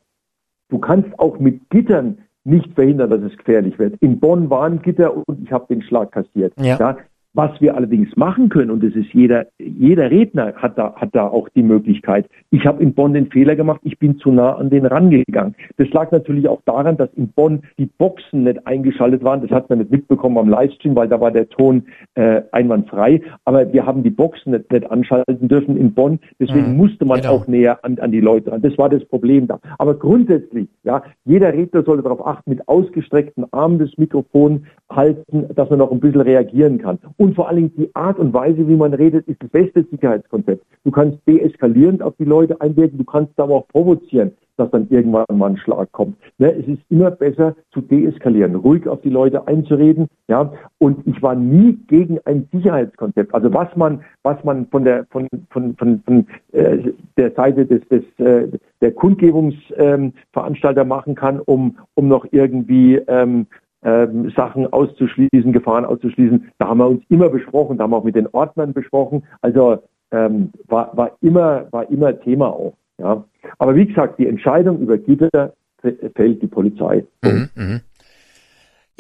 du 0.69 0.79
kannst 0.79 1.19
auch 1.19 1.39
mit 1.39 1.69
Gittern 1.71 2.19
nicht 2.45 2.73
verhindern, 2.75 3.11
dass 3.11 3.23
es 3.23 3.37
gefährlich 3.37 3.79
wird. 3.79 3.97
In 4.01 4.21
Bonn 4.21 4.49
waren 4.49 4.81
Gitter 4.81 5.15
und 5.17 5.43
ich 5.43 5.53
habe 5.53 5.67
den 5.69 5.83
Schlag 5.83 6.13
kassiert. 6.13 6.55
Ja. 6.59 6.97
Was 7.39 7.61
wir 7.61 7.77
allerdings 7.77 8.17
machen 8.17 8.49
können, 8.49 8.73
und 8.73 8.83
das 8.83 8.97
ist 8.97 9.15
jeder, 9.15 9.47
jeder 9.61 10.11
Redner 10.11 10.55
hat 10.57 10.77
da, 10.77 10.93
hat 10.97 11.15
da 11.15 11.29
auch 11.29 11.49
die 11.51 11.63
Möglichkeit. 11.63 12.29
Ich 12.51 12.67
habe 12.67 12.83
in 12.83 12.95
Bonn 12.95 13.13
den 13.13 13.31
Fehler 13.31 13.55
gemacht, 13.55 13.81
ich 13.85 13.97
bin 13.97 14.19
zu 14.19 14.33
nah 14.33 14.57
an 14.57 14.71
den 14.71 14.85
rangegangen. 14.85 15.55
Das 15.77 15.89
lag 15.91 16.11
natürlich 16.11 16.49
auch 16.49 16.61
daran, 16.65 16.97
dass 16.97 17.11
in 17.15 17.29
Bonn 17.29 17.61
die 17.79 17.87
Boxen 17.87 18.43
nicht 18.43 18.67
eingeschaltet 18.67 19.23
waren. 19.23 19.41
Das 19.41 19.53
hat 19.53 19.71
man 19.71 19.79
nicht 19.79 19.93
mitbekommen 19.93 20.37
am 20.37 20.49
Livestream, 20.49 20.97
weil 20.97 21.07
da 21.07 21.21
war 21.21 21.31
der 21.31 21.49
Ton 21.49 21.85
äh, 22.17 22.43
einwandfrei. 22.51 23.23
Aber 23.45 23.73
wir 23.73 23.87
haben 23.87 24.03
die 24.03 24.11
Boxen 24.11 24.51
nicht, 24.51 24.73
nicht 24.73 24.91
anschalten 24.91 25.47
dürfen 25.47 25.77
in 25.77 25.95
Bonn. 25.95 26.19
Deswegen 26.41 26.73
Mhm, 26.73 26.77
musste 26.77 27.05
man 27.05 27.21
genau. 27.21 27.35
auch 27.35 27.47
näher 27.47 27.79
an, 27.85 28.01
an 28.01 28.11
die 28.11 28.21
Leute 28.21 28.51
ran. 28.51 28.63
Das 28.63 28.77
war 28.79 28.89
das 28.89 29.05
Problem 29.05 29.47
da. 29.47 29.61
Aber 29.79 29.95
grundsätzlich, 29.95 30.67
ja, 30.83 31.05
jeder 31.25 31.53
Redner 31.53 31.85
sollte 31.85 32.03
darauf 32.03 32.27
achten, 32.27 32.51
mit 32.51 32.67
ausgestreckten 32.67 33.47
Armen 33.53 33.79
das 33.79 33.97
Mikrofon 33.97 34.67
halten, 34.91 35.47
dass 35.55 35.71
man 35.71 35.79
noch 35.79 35.93
ein 35.93 36.01
bisschen 36.01 36.23
reagieren 36.23 36.79
kann. 36.79 36.99
Und 37.17 37.28
und 37.29 37.35
vor 37.35 37.47
allen 37.47 37.57
Dingen 37.57 37.73
die 37.77 37.95
Art 37.95 38.19
und 38.19 38.33
Weise, 38.33 38.67
wie 38.67 38.77
man 38.77 38.95
redet, 38.95 39.29
ist 39.29 39.43
das 39.43 39.51
beste 39.51 39.85
Sicherheitskonzept. 39.91 40.65
Du 40.85 40.91
kannst 40.91 41.19
deeskalierend 41.29 42.03
auf 42.03 42.15
die 42.19 42.25
Leute 42.25 42.59
einwirken, 42.59 42.97
du 42.97 43.05
kannst 43.05 43.39
aber 43.39 43.55
auch 43.57 43.69
provozieren, 43.69 44.33
dass 44.57 44.71
dann 44.71 44.87
irgendwann 44.89 45.27
mal 45.35 45.51
ein 45.51 45.59
Schlag 45.59 45.93
kommt. 45.93 46.17
Ne, 46.39 46.55
es 46.55 46.67
ist 46.67 46.81
immer 46.89 47.11
besser 47.11 47.55
zu 47.71 47.83
deeskalieren, 47.83 48.55
ruhig 48.55 48.89
auf 48.89 49.03
die 49.03 49.11
Leute 49.11 49.47
einzureden. 49.47 50.09
Ja, 50.29 50.51
und 50.79 51.07
ich 51.07 51.23
war 51.23 51.35
nie 51.35 51.79
gegen 51.87 52.19
ein 52.25 52.49
Sicherheitskonzept. 52.51 53.35
Also 53.35 53.53
was 53.53 53.69
man, 53.77 54.01
was 54.23 54.43
man 54.43 54.67
von 54.69 54.85
der 54.85 55.05
von 55.11 55.29
von 55.51 55.77
von, 55.77 56.01
von 56.07 56.27
äh, 56.53 56.79
der 57.19 57.33
Seite 57.33 57.67
des, 57.67 57.87
des 57.89 58.05
äh, 58.27 58.49
der 58.81 58.93
Kundgebungsveranstalter 58.93 60.81
ähm, 60.81 60.89
machen 60.89 61.15
kann, 61.15 61.41
um 61.41 61.77
um 61.95 62.09
noch 62.09 62.27
irgendwie 62.31 62.97
ähm, 63.07 63.47
ähm, 63.83 64.33
Sachen 64.37 64.73
auszuschließen, 64.73 65.53
Gefahren 65.53 65.85
auszuschließen. 65.85 66.51
Da 66.59 66.69
haben 66.69 66.79
wir 66.79 66.89
uns 66.89 67.03
immer 67.09 67.29
besprochen, 67.29 67.79
da 67.79 67.85
haben 67.85 67.91
wir 67.91 67.99
auch 67.99 68.05
mit 68.05 68.17
den 68.17 68.29
Ordnern 68.33 68.73
besprochen. 68.73 69.25
Also 69.41 69.83
ähm, 70.11 70.51
war, 70.67 70.97
war 70.97 71.13
immer 71.21 71.67
war 71.71 71.89
immer 71.91 72.19
Thema 72.21 72.49
auch. 72.49 72.75
Ja, 72.99 73.25
aber 73.59 73.77
wie 73.77 73.87
gesagt, 73.87 74.19
die 74.19 74.27
Entscheidung 74.27 74.81
über 74.81 74.99
Gitter 74.99 75.53
fällt 75.81 76.43
die 76.43 76.49
Polizei. 76.49 77.05
Mhm, 77.23 77.49
mh. 77.55 77.81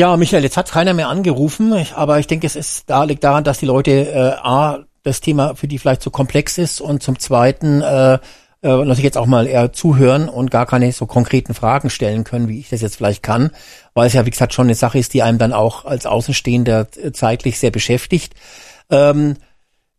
Ja, 0.00 0.16
Michael, 0.16 0.44
jetzt 0.44 0.57
hat 0.57 0.70
keiner 0.70 0.94
mehr 0.94 1.08
angerufen, 1.08 1.74
aber 1.97 2.20
ich 2.20 2.28
denke, 2.28 2.47
es 2.47 2.55
ist 2.55 2.89
da 2.89 3.02
liegt 3.02 3.24
daran, 3.24 3.42
dass 3.42 3.58
die 3.58 3.66
Leute 3.66 3.90
äh, 3.90 4.32
a 4.40 4.84
das 5.02 5.20
Thema 5.20 5.57
für 5.57 5.66
die 5.66 5.78
vielleicht 5.78 6.02
zu 6.02 6.10
komplex 6.10 6.58
ist 6.58 6.81
und 6.81 7.02
zum 7.02 7.18
Zweiten 7.18 7.81
äh, 7.81 8.18
äh, 8.60 8.68
natürlich 8.68 9.05
jetzt 9.05 9.18
auch 9.18 9.26
mal 9.26 9.47
eher 9.47 9.73
zuhören 9.73 10.28
und 10.28 10.50
gar 10.50 10.66
keine 10.66 10.90
so 10.92 11.07
konkreten 11.07 11.55
Fragen 11.55 11.90
stellen 11.90 12.24
können, 12.24 12.48
wie 12.48 12.58
ich 12.58 12.68
das 12.68 12.81
jetzt 12.81 12.97
vielleicht 12.97 13.23
kann, 13.23 13.50
weil 13.99 14.07
es 14.07 14.12
ja, 14.12 14.25
wie 14.25 14.31
gesagt, 14.31 14.55
schon 14.55 14.67
eine 14.67 14.77
Sache 14.77 14.97
ist, 14.97 15.12
die 15.12 15.23
einem 15.23 15.39
dann 15.39 15.52
auch 15.52 15.85
als 15.85 16.07
Außenstehender 16.07 16.86
äh, 17.02 17.10
zeitlich 17.10 17.59
sehr 17.59 17.73
beschäftigt. 17.73 18.33
Ähm, 18.91 19.35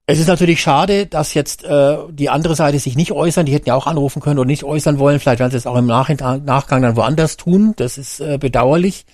es 0.05 0.21
ist 0.21 0.29
natürlich 0.29 0.61
schade, 0.61 1.05
dass 1.05 1.33
jetzt 1.33 1.65
äh, 1.65 1.97
die 2.09 2.29
andere 2.29 2.55
Seite 2.55 2.79
sich 2.79 2.95
nicht 2.95 3.11
äußern. 3.11 3.45
Die 3.45 3.51
hätten 3.51 3.67
ja 3.67 3.75
auch 3.75 3.87
anrufen 3.87 4.21
können 4.21 4.39
oder 4.39 4.47
nicht 4.47 4.63
äußern 4.63 4.99
wollen. 4.99 5.19
Vielleicht 5.19 5.41
werden 5.41 5.51
sie 5.51 5.57
es 5.57 5.67
auch 5.67 5.77
im 5.77 5.85
Nachhinein, 5.85 6.45
Nachgang 6.45 6.81
dann 6.81 6.95
woanders 6.95 7.35
tun. 7.35 7.73
Das 7.75 7.97
ist 7.97 8.21
äh, 8.21 8.37
bedauerlich. 8.39 9.05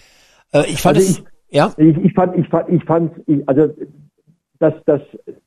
Äh, 0.54 0.70
ich 0.70 0.84
fand 0.84 0.98
also 0.98 1.10
es, 1.10 1.18
ich, 1.18 1.26
ja. 1.50 1.74
Ich, 1.78 1.98
ich 1.98 2.14
fand, 2.14 2.38
ich 2.38 2.48
fand, 2.48 2.70
ich 2.70 2.84
fand, 2.84 3.12
ich, 3.26 3.50
also 3.50 3.74
das, 4.60 4.76
das 4.86 5.02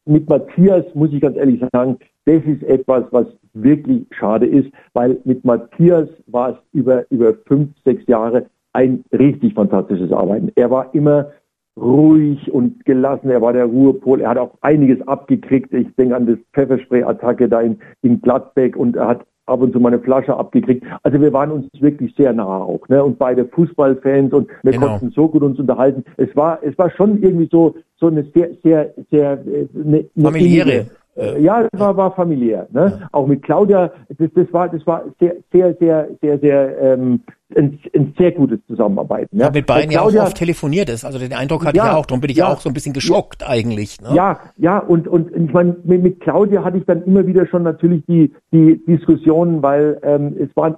mit 0.04 0.28
Matthias 0.28 0.84
muss 0.94 1.12
ich 1.12 1.20
ganz 1.20 1.36
ehrlich 1.36 1.62
sagen, 1.72 1.96
das 2.24 2.42
ist 2.44 2.64
etwas, 2.64 3.04
was 3.12 3.26
wirklich 3.54 4.04
schade 4.10 4.46
ist, 4.46 4.68
weil 4.94 5.20
mit 5.24 5.44
Matthias 5.44 6.08
war 6.26 6.50
es 6.50 6.56
über, 6.72 7.04
über 7.10 7.34
fünf, 7.46 7.70
sechs 7.84 8.04
Jahre 8.08 8.46
ein 8.72 9.04
richtig 9.12 9.54
fantastisches 9.54 10.12
Arbeiten. 10.12 10.50
Er 10.54 10.70
war 10.70 10.94
immer 10.94 11.30
ruhig 11.78 12.50
und 12.52 12.84
gelassen. 12.84 13.30
Er 13.30 13.40
war 13.40 13.52
der 13.52 13.66
Ruhepol. 13.66 14.20
Er 14.20 14.30
hat 14.30 14.38
auch 14.38 14.54
einiges 14.60 15.06
abgekriegt. 15.06 15.72
Ich 15.72 15.94
denke 15.96 16.16
an 16.16 16.26
das 16.26 16.38
Pfefferspray-Attacke 16.52 17.48
da 17.48 17.60
in, 17.60 17.78
in 18.02 18.20
Gladbeck 18.20 18.76
und 18.76 18.96
er 18.96 19.08
hat 19.08 19.26
ab 19.46 19.62
und 19.62 19.72
zu 19.72 19.80
mal 19.80 19.92
eine 19.92 20.02
Flasche 20.02 20.36
abgekriegt. 20.36 20.84
Also 21.02 21.20
wir 21.20 21.32
waren 21.32 21.50
uns 21.50 21.66
wirklich 21.80 22.14
sehr 22.16 22.32
nah 22.32 22.58
auch, 22.58 22.86
ne? 22.88 23.02
Und 23.02 23.18
beide 23.18 23.46
Fußballfans 23.46 24.32
und 24.32 24.48
wir 24.62 24.72
Genau. 24.72 24.88
konnten 24.88 25.10
so 25.10 25.28
gut 25.28 25.42
uns 25.42 25.58
unterhalten. 25.58 26.04
Es 26.16 26.34
war, 26.36 26.58
es 26.62 26.76
war 26.76 26.90
schon 26.90 27.22
irgendwie 27.22 27.48
so, 27.50 27.74
so 27.96 28.08
eine 28.08 28.24
sehr, 28.34 28.50
sehr, 28.62 28.92
sehr, 29.10 29.32
äh, 29.32 29.66
eine, 29.74 30.04
eine 30.14 30.24
Familiäre. 30.24 30.86
Äh, 31.18 31.40
Ja, 31.40 31.66
das 31.70 31.80
war, 31.80 31.96
war 31.96 32.12
familiär. 32.14 32.66
Ne? 32.70 33.08
Auch 33.12 33.26
mit 33.26 33.42
Claudia, 33.42 33.90
das, 34.18 34.28
das 34.34 34.52
war, 34.52 34.68
das 34.68 34.86
war 34.86 35.04
sehr, 35.20 35.36
sehr, 35.52 35.74
sehr, 35.74 36.08
sehr, 36.20 36.38
sehr 36.38 36.78
ähm, 36.80 37.20
ein, 37.56 37.78
ein 37.94 38.14
sehr 38.18 38.32
gutes 38.32 38.58
Zusammenarbeiten. 38.66 39.36
Ich 39.36 39.40
Ja? 39.40 39.50
mit 39.50 39.66
beiden 39.66 39.90
ja 39.90 40.02
auch 40.02 40.14
oft 40.14 40.36
telefoniert 40.36 40.88
ist. 40.90 41.04
Also 41.04 41.18
den 41.18 41.32
Eindruck 41.32 41.64
hatte 41.64 41.76
ich 41.76 41.82
Ja, 41.82 41.92
ja 41.92 41.96
auch. 41.96 42.06
Darum 42.06 42.20
bin 42.20 42.30
ich 42.30 42.36
ja. 42.38 42.52
auch 42.52 42.60
so 42.60 42.68
ein 42.68 42.74
bisschen 42.74 42.92
geschockt 42.92 43.46
eigentlich. 43.46 44.00
Ne? 44.00 44.10
Ja, 44.14 44.40
ja, 44.56 44.78
und, 44.78 45.08
und 45.08 45.34
ich 45.34 45.52
meine, 45.52 45.76
mit, 45.84 46.02
mit 46.02 46.20
Claudia 46.20 46.64
hatte 46.64 46.78
ich 46.78 46.84
dann 46.84 47.02
immer 47.04 47.26
wieder 47.26 47.46
schon 47.46 47.62
natürlich 47.62 48.04
die, 48.06 48.32
die 48.52 48.84
Diskussionen, 48.86 49.62
weil 49.62 49.98
ähm, 50.02 50.36
es 50.38 50.54
waren, 50.56 50.76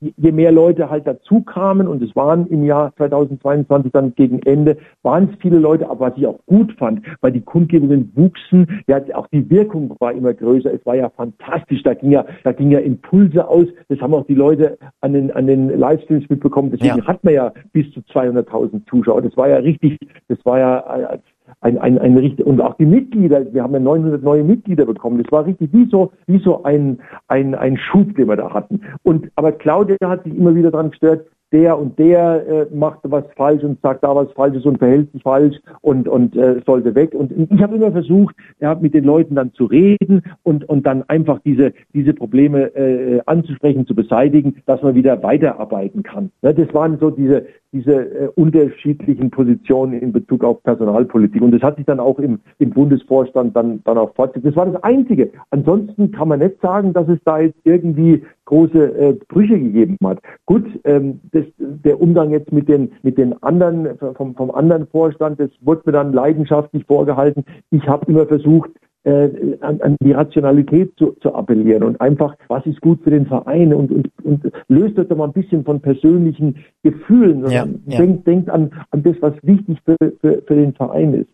je 0.00 0.32
mehr 0.32 0.52
Leute 0.52 0.90
halt 0.90 1.06
dazu 1.06 1.42
kamen, 1.42 1.86
und 1.86 2.02
es 2.02 2.14
waren 2.16 2.46
im 2.48 2.64
Jahr 2.64 2.94
2022 2.96 3.92
dann 3.92 4.14
gegen 4.14 4.40
Ende, 4.42 4.76
waren 5.02 5.30
es 5.32 5.38
viele 5.40 5.58
Leute, 5.58 5.88
aber 5.88 6.10
was 6.10 6.16
ich 6.16 6.26
auch 6.26 6.38
gut 6.46 6.72
fand, 6.78 7.02
weil 7.20 7.32
die 7.32 7.40
Kundgebungen 7.40 8.12
wuchsen, 8.14 8.82
ja, 8.88 9.00
auch 9.14 9.28
die 9.28 9.48
Wirkung 9.48 9.94
war 10.00 10.12
immer 10.12 10.34
größer, 10.34 10.72
es 10.72 10.84
war 10.84 10.96
ja 10.96 11.08
fantastisch, 11.10 11.82
da 11.82 11.94
ging 11.94 12.10
ja, 12.10 12.24
da 12.44 12.52
ging 12.52 12.70
ja 12.70 12.80
Impulse 12.80 13.46
aus, 13.46 13.66
das 13.88 14.00
haben 14.00 14.14
auch 14.14 14.26
die 14.26 14.34
Leute 14.34 14.78
an 15.00 15.12
den, 15.12 15.30
an 15.30 15.46
den 15.46 15.68
Livestreams 15.68 16.28
mitbekommen, 16.28 16.70
deswegen 16.70 16.98
Ja. 16.98 17.06
hat 17.06 17.22
man 17.22 17.34
ja 17.34 17.52
bis 17.72 17.90
zu 17.92 18.00
200.000 18.00 18.88
Zuschauer, 18.88 19.22
das 19.22 19.36
war 19.36 19.48
ja 19.48 19.56
richtig, 19.56 19.98
das 20.28 20.38
war 20.44 20.58
ja 20.58 21.12
äh, 21.14 21.18
ein, 21.60 21.78
ein, 21.78 21.98
ein 21.98 22.16
richtig, 22.16 22.46
und 22.46 22.60
auch 22.60 22.74
die 22.74 22.86
Mitglieder, 22.86 23.52
wir 23.52 23.62
haben 23.62 23.74
ja 23.74 23.80
900 23.80 24.22
neue 24.22 24.44
Mitglieder 24.44 24.86
bekommen. 24.86 25.22
Das 25.22 25.32
war 25.32 25.46
richtig 25.46 25.72
wie 25.72 25.88
so, 25.90 26.12
wie 26.26 26.38
so 26.38 26.62
ein, 26.64 26.98
ein, 27.28 27.54
ein 27.54 27.76
Schub, 27.76 28.14
den 28.16 28.28
wir 28.28 28.36
da 28.36 28.52
hatten. 28.52 28.80
Und, 29.02 29.30
aber 29.36 29.52
Claudia 29.52 29.96
hat 30.02 30.24
sich 30.24 30.36
immer 30.36 30.54
wieder 30.54 30.70
daran 30.70 30.90
gestört, 30.90 31.26
der 31.52 31.78
und 31.78 31.98
der 31.98 32.46
äh, 32.46 32.74
macht 32.74 33.00
was 33.04 33.24
falsch 33.36 33.62
und 33.62 33.80
sagt 33.80 34.02
da 34.02 34.14
was 34.14 34.30
Falsches 34.32 34.64
und 34.64 34.78
verhält 34.78 35.12
sich 35.12 35.22
falsch 35.22 35.56
und, 35.80 36.08
und 36.08 36.36
äh, 36.36 36.60
sollte 36.66 36.94
weg. 36.94 37.14
Und 37.14 37.32
ich 37.32 37.62
habe 37.62 37.76
immer 37.76 37.92
versucht, 37.92 38.34
ja, 38.60 38.74
mit 38.74 38.94
den 38.94 39.04
Leuten 39.04 39.36
dann 39.36 39.52
zu 39.52 39.66
reden 39.66 40.22
und, 40.42 40.68
und 40.68 40.84
dann 40.86 41.04
einfach 41.08 41.38
diese, 41.44 41.72
diese 41.94 42.14
Probleme 42.14 42.74
äh, 42.74 43.20
anzusprechen, 43.26 43.86
zu 43.86 43.94
beseitigen, 43.94 44.56
dass 44.66 44.82
man 44.82 44.96
wieder 44.96 45.22
weiterarbeiten 45.22 46.02
kann. 46.02 46.30
Ne, 46.42 46.52
das 46.52 46.72
waren 46.74 46.98
so 46.98 47.10
diese, 47.10 47.46
diese 47.76 47.92
äh, 47.92 48.28
unterschiedlichen 48.36 49.30
Positionen 49.30 50.00
in 50.00 50.12
Bezug 50.12 50.42
auf 50.44 50.62
Personalpolitik. 50.62 51.42
Und 51.42 51.52
das 51.52 51.62
hat 51.62 51.76
sich 51.76 51.84
dann 51.84 52.00
auch 52.00 52.18
im, 52.18 52.40
im 52.58 52.70
Bundesvorstand 52.70 53.54
dann, 53.54 53.82
dann 53.84 53.98
auch 53.98 54.14
fortgesetzt. 54.14 54.56
Das 54.56 54.56
war 54.56 54.72
das 54.72 54.82
Einzige. 54.82 55.30
Ansonsten 55.50 56.10
kann 56.10 56.28
man 56.28 56.38
nicht 56.38 56.60
sagen, 56.62 56.92
dass 56.92 57.08
es 57.08 57.18
da 57.24 57.40
jetzt 57.40 57.58
irgendwie 57.64 58.22
große 58.46 58.98
äh, 58.98 59.18
Brüche 59.28 59.58
gegeben 59.58 59.96
hat. 60.04 60.20
Gut, 60.46 60.64
ähm, 60.84 61.20
das, 61.32 61.44
der 61.58 62.00
Umgang 62.00 62.30
jetzt 62.30 62.52
mit 62.52 62.68
den, 62.68 62.92
mit 63.02 63.18
den 63.18 63.40
anderen, 63.42 63.98
vom, 64.14 64.34
vom 64.34 64.50
anderen 64.50 64.86
Vorstand, 64.86 65.38
das 65.38 65.50
wurde 65.60 65.82
mir 65.86 65.92
dann 65.92 66.12
leidenschaftlich 66.12 66.84
vorgehalten. 66.86 67.44
Ich 67.70 67.86
habe 67.86 68.10
immer 68.10 68.26
versucht, 68.26 68.70
äh, 69.06 69.56
an, 69.60 69.80
an 69.80 69.96
die 70.02 70.12
Rationalität 70.12 70.92
zu, 70.98 71.16
zu 71.22 71.32
appellieren 71.34 71.84
und 71.84 72.00
einfach, 72.00 72.34
was 72.48 72.66
ist 72.66 72.80
gut 72.80 73.00
für 73.04 73.10
den 73.10 73.24
Verein 73.26 73.72
und, 73.72 73.92
und, 73.92 74.10
und 74.24 74.52
löst 74.68 74.98
das 74.98 75.06
doch 75.08 75.16
mal 75.16 75.26
ein 75.28 75.32
bisschen 75.32 75.64
von 75.64 75.80
persönlichen 75.80 76.56
Gefühlen, 76.82 77.48
Ja, 77.48 77.66
ja. 77.86 77.98
denkt, 77.98 78.26
denkt 78.26 78.50
an, 78.50 78.72
an 78.90 79.02
das, 79.04 79.14
was 79.20 79.32
wichtig 79.42 79.78
für, 79.84 79.96
für, 80.20 80.42
für 80.46 80.54
den 80.54 80.74
Verein 80.74 81.14
ist. 81.14 81.30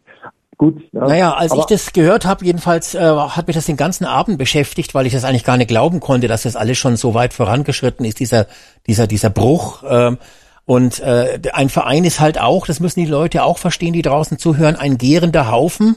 Gut. 0.58 0.80
Ja, 0.92 1.08
Naja, 1.08 1.32
als 1.32 1.52
aber- 1.52 1.60
ich 1.60 1.66
das 1.66 1.92
gehört 1.94 2.26
habe, 2.26 2.44
jedenfalls 2.44 2.94
äh, 2.94 2.98
hat 3.00 3.46
mich 3.46 3.56
das 3.56 3.64
den 3.66 3.78
ganzen 3.78 4.04
Abend 4.04 4.36
beschäftigt, 4.38 4.94
weil 4.94 5.06
ich 5.06 5.12
das 5.14 5.24
eigentlich 5.24 5.44
gar 5.44 5.56
nicht 5.56 5.68
glauben 5.68 5.98
konnte, 5.98 6.28
dass 6.28 6.42
das 6.42 6.56
alles 6.56 6.76
schon 6.78 6.96
so 6.96 7.14
weit 7.14 7.32
vorangeschritten 7.32 8.04
ist, 8.04 8.20
dieser, 8.20 8.46
dieser, 8.86 9.06
dieser 9.06 9.30
Bruch. 9.30 9.82
Ähm, 9.88 10.18
und 10.66 11.00
äh, 11.00 11.40
ein 11.54 11.70
Verein 11.70 12.04
ist 12.04 12.20
halt 12.20 12.40
auch, 12.40 12.66
das 12.66 12.78
müssen 12.80 13.00
die 13.00 13.06
Leute 13.10 13.42
auch 13.42 13.56
verstehen, 13.58 13.92
die 13.94 14.02
draußen 14.02 14.38
zuhören, 14.38 14.76
ein 14.76 14.98
gärender 14.98 15.50
Haufen. 15.50 15.96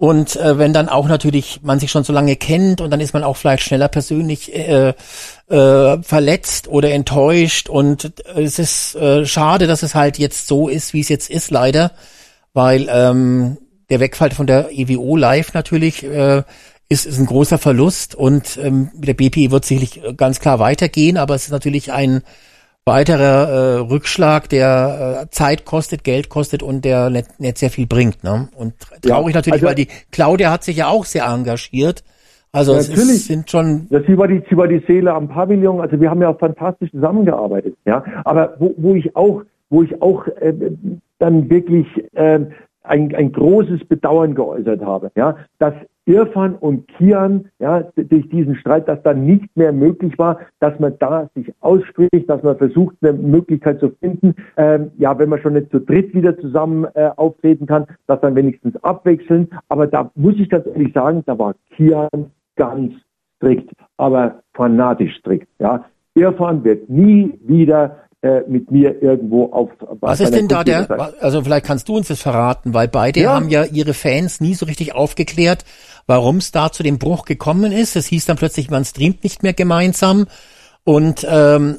Und 0.00 0.36
äh, 0.36 0.58
wenn 0.58 0.72
dann 0.72 0.88
auch 0.88 1.08
natürlich 1.08 1.58
man 1.62 1.80
sich 1.80 1.90
schon 1.90 2.04
so 2.04 2.12
lange 2.12 2.36
kennt 2.36 2.80
und 2.80 2.90
dann 2.90 3.00
ist 3.00 3.14
man 3.14 3.24
auch 3.24 3.36
vielleicht 3.36 3.64
schneller 3.64 3.88
persönlich 3.88 4.54
äh, 4.54 4.94
äh, 5.48 6.02
verletzt 6.02 6.68
oder 6.68 6.92
enttäuscht. 6.92 7.68
Und 7.68 8.12
äh, 8.36 8.42
es 8.42 8.60
ist 8.60 8.94
äh, 8.94 9.26
schade, 9.26 9.66
dass 9.66 9.82
es 9.82 9.96
halt 9.96 10.16
jetzt 10.16 10.46
so 10.46 10.68
ist, 10.68 10.94
wie 10.94 11.00
es 11.00 11.08
jetzt 11.08 11.28
ist, 11.28 11.50
leider, 11.50 11.90
weil 12.52 12.86
ähm, 12.88 13.58
der 13.90 13.98
Wegfall 13.98 14.30
von 14.30 14.46
der 14.46 14.70
EWO 14.70 15.16
Live 15.16 15.52
natürlich 15.52 16.04
äh, 16.04 16.44
ist, 16.88 17.04
ist 17.04 17.18
ein 17.18 17.26
großer 17.26 17.58
Verlust. 17.58 18.14
Und 18.14 18.56
ähm, 18.56 18.92
mit 18.94 19.08
der 19.08 19.14
BPI 19.14 19.50
wird 19.50 19.64
sicherlich 19.64 20.00
ganz 20.16 20.38
klar 20.38 20.60
weitergehen, 20.60 21.16
aber 21.16 21.34
es 21.34 21.46
ist 21.46 21.50
natürlich 21.50 21.90
ein 21.90 22.22
weiterer 22.88 23.48
äh, 23.48 23.78
Rückschlag, 23.92 24.48
der 24.48 25.22
äh, 25.22 25.30
Zeit 25.30 25.64
kostet, 25.64 26.02
Geld 26.02 26.28
kostet 26.28 26.64
und 26.64 26.84
der 26.84 27.08
nicht, 27.10 27.38
nicht 27.38 27.58
sehr 27.58 27.70
viel 27.70 27.86
bringt. 27.86 28.24
Ne? 28.24 28.48
Und 28.56 28.74
traurig 29.02 29.34
Ja, 29.34 29.38
natürlich, 29.38 29.62
also- 29.62 29.66
weil 29.66 29.74
die 29.76 29.88
Claudia 30.10 30.50
hat 30.50 30.64
sich 30.64 30.78
ja 30.78 30.88
auch 30.88 31.04
sehr 31.04 31.24
engagiert. 31.26 32.02
Also 32.50 32.74
es 32.74 32.88
Natürlich. 32.88 33.10
ist, 33.16 33.26
sind 33.26 33.50
schon 33.50 33.86
Das 33.90 34.02
war 34.16 34.26
die, 34.26 34.42
war 34.56 34.66
die 34.66 34.82
Seele 34.86 35.12
am 35.12 35.28
Pavillon. 35.28 35.80
Also 35.80 36.00
wir 36.00 36.10
haben 36.10 36.22
ja 36.22 36.30
auch 36.30 36.38
fantastisch 36.38 36.90
zusammengearbeitet. 36.90 37.76
Ja, 37.84 38.02
aber 38.24 38.54
wo, 38.58 38.74
wo 38.78 38.94
ich 38.94 39.14
auch, 39.14 39.42
wo 39.70 39.82
ich 39.82 40.00
auch 40.00 40.26
äh, 40.40 40.54
dann 41.18 41.50
wirklich 41.50 41.86
äh, 42.14 42.40
ein, 42.84 43.14
ein 43.14 43.32
großes 43.32 43.84
Bedauern 43.84 44.34
geäußert 44.34 44.82
habe, 44.82 45.10
ja, 45.14 45.36
dass 45.58 45.74
Irfan 46.08 46.54
und 46.54 46.88
Kian, 46.88 47.50
ja, 47.58 47.82
durch 47.94 48.28
diesen 48.30 48.56
Streit, 48.56 48.88
dass 48.88 49.02
dann 49.02 49.26
nicht 49.26 49.54
mehr 49.56 49.72
möglich 49.72 50.18
war, 50.18 50.40
dass 50.58 50.78
man 50.80 50.94
da 50.98 51.28
sich 51.34 51.52
ausspricht, 51.60 52.28
dass 52.28 52.42
man 52.42 52.56
versucht, 52.56 52.96
eine 53.02 53.12
Möglichkeit 53.12 53.78
zu 53.78 53.90
finden, 54.00 54.34
ähm, 54.56 54.90
ja, 54.96 55.18
wenn 55.18 55.28
man 55.28 55.40
schon 55.40 55.52
nicht 55.52 55.70
zu 55.70 55.80
dritt 55.80 56.14
wieder 56.14 56.38
zusammen 56.38 56.86
äh, 56.94 57.10
auftreten 57.16 57.66
kann, 57.66 57.86
dass 58.06 58.20
dann 58.22 58.34
wenigstens 58.34 58.82
abwechseln. 58.82 59.48
Aber 59.68 59.86
da 59.86 60.10
muss 60.14 60.36
ich 60.38 60.48
ganz 60.48 60.66
ehrlich 60.66 60.94
sagen, 60.94 61.22
da 61.26 61.38
war 61.38 61.54
Kian 61.76 62.08
ganz 62.56 62.94
strikt, 63.36 63.70
aber 63.98 64.42
fanatisch 64.54 65.14
strikt. 65.16 65.48
Ja, 65.58 65.84
Irfan 66.14 66.64
wird 66.64 66.88
nie 66.88 67.38
wieder 67.44 67.96
äh, 68.22 68.40
mit 68.48 68.70
mir 68.70 69.00
irgendwo 69.02 69.46
auf. 69.52 69.70
Was 70.00 70.20
ist 70.20 70.34
denn 70.34 70.48
da 70.48 70.64
der, 70.64 70.88
also 71.20 71.42
vielleicht 71.42 71.66
kannst 71.66 71.88
du 71.88 71.96
uns 71.96 72.08
das 72.08 72.20
verraten, 72.20 72.74
weil 72.74 72.88
beide 72.88 73.20
ja. 73.20 73.34
haben 73.34 73.48
ja 73.48 73.64
ihre 73.64 73.94
Fans 73.94 74.40
nie 74.40 74.54
so 74.54 74.66
richtig 74.66 74.94
aufgeklärt, 74.94 75.64
warum 76.06 76.38
es 76.38 76.50
da 76.50 76.72
zu 76.72 76.82
dem 76.82 76.98
Bruch 76.98 77.24
gekommen 77.24 77.70
ist. 77.70 77.94
Es 77.94 78.06
hieß 78.06 78.26
dann 78.26 78.36
plötzlich, 78.36 78.70
man 78.70 78.84
streamt 78.84 79.22
nicht 79.22 79.42
mehr 79.42 79.52
gemeinsam. 79.52 80.26
Und 80.84 81.26
ähm, 81.30 81.78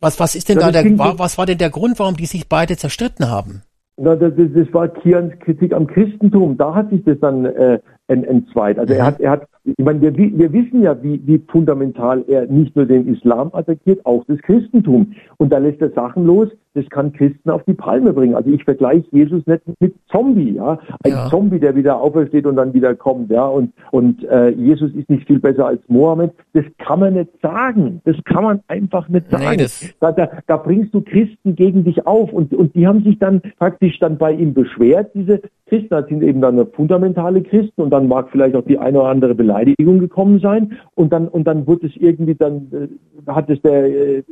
was, 0.00 0.20
was 0.20 0.34
ist 0.34 0.48
denn 0.48 0.58
ja, 0.58 0.70
da 0.70 0.82
der, 0.82 0.98
war, 0.98 1.18
was 1.18 1.38
war 1.38 1.46
denn 1.46 1.58
der 1.58 1.70
Grund, 1.70 1.98
warum 1.98 2.16
die 2.16 2.26
sich 2.26 2.48
beide 2.48 2.76
zerstritten 2.76 3.30
haben? 3.30 3.62
Na, 3.96 4.16
das, 4.16 4.32
das 4.36 4.72
war 4.72 4.88
Kians 4.88 5.32
Kritik 5.40 5.72
am 5.72 5.86
Christentum. 5.86 6.56
Da 6.56 6.74
hat 6.74 6.90
sich 6.90 7.04
das 7.04 7.18
dann 7.20 7.44
äh, 7.44 7.78
entzweit. 8.08 8.78
Also 8.78 8.92
mhm. 8.92 9.00
er 9.00 9.06
hat, 9.06 9.20
er 9.20 9.30
hat, 9.30 9.48
ich 9.64 9.84
meine, 9.84 10.00
wir, 10.00 10.16
wir 10.16 10.52
wissen 10.52 10.82
ja, 10.82 11.02
wie, 11.02 11.20
wie 11.26 11.42
fundamental 11.48 12.24
er 12.28 12.46
nicht 12.46 12.76
nur 12.76 12.86
den 12.86 13.12
Islam 13.12 13.50
attackiert, 13.52 14.04
auch 14.04 14.24
das 14.26 14.38
Christentum. 14.38 15.14
Und 15.38 15.52
da 15.52 15.58
lässt 15.58 15.80
er 15.80 15.90
Sachen 15.90 16.24
los, 16.26 16.48
das 16.74 16.88
kann 16.90 17.12
Christen 17.12 17.50
auf 17.50 17.62
die 17.64 17.74
Palme 17.74 18.12
bringen. 18.12 18.34
Also 18.34 18.50
ich 18.50 18.64
vergleiche 18.64 19.06
Jesus 19.12 19.46
nicht 19.46 19.62
mit 19.80 19.94
Zombie, 20.10 20.54
ja. 20.54 20.78
Ein 21.04 21.12
ja. 21.12 21.28
Zombie, 21.28 21.60
der 21.60 21.76
wieder 21.76 22.00
aufersteht 22.00 22.46
und 22.46 22.56
dann 22.56 22.74
wieder 22.74 22.94
kommt, 22.94 23.30
ja. 23.30 23.46
Und, 23.46 23.72
und 23.92 24.24
äh, 24.24 24.50
Jesus 24.50 24.92
ist 24.94 25.08
nicht 25.08 25.26
viel 25.26 25.38
besser 25.38 25.66
als 25.66 25.80
Mohammed. 25.88 26.32
Das 26.52 26.64
kann 26.78 27.00
man 27.00 27.14
nicht 27.14 27.30
sagen. 27.40 28.00
Das 28.04 28.16
kann 28.24 28.42
man 28.42 28.60
einfach 28.66 29.08
nicht 29.08 29.30
sagen. 29.30 29.56
Nee, 29.56 29.66
da, 30.00 30.12
da, 30.12 30.28
da 30.46 30.56
bringst 30.56 30.92
du 30.92 31.00
Christen 31.00 31.54
gegen 31.54 31.84
dich 31.84 32.06
auf 32.06 32.32
und, 32.32 32.52
und 32.52 32.74
die 32.74 32.86
haben 32.86 33.04
sich 33.04 33.18
dann 33.18 33.40
praktisch 33.58 33.98
dann 34.00 34.18
bei 34.18 34.32
ihm 34.32 34.52
beschwert, 34.52 35.12
diese 35.14 35.40
Christen. 35.66 35.88
Das 35.90 36.08
sind 36.08 36.22
eben 36.22 36.40
dann 36.40 36.66
fundamentale 36.72 37.42
Christen 37.42 37.82
und 37.82 37.90
dann 37.90 38.08
mag 38.08 38.30
vielleicht 38.30 38.56
auch 38.56 38.64
die 38.64 38.78
eine 38.78 38.98
oder 39.00 39.08
andere 39.10 39.34
Beleidigung 39.34 40.00
gekommen 40.00 40.40
sein 40.40 40.76
und 40.96 41.12
dann 41.12 41.28
und 41.28 41.44
dann 41.44 41.66
wird 41.66 41.84
es 41.84 41.92
irgendwie 41.96 42.34
dann 42.34 42.68
äh, 42.72 43.30
hat 43.30 43.48
es 43.48 43.60
der 43.62 43.84
äh, 43.84 44.22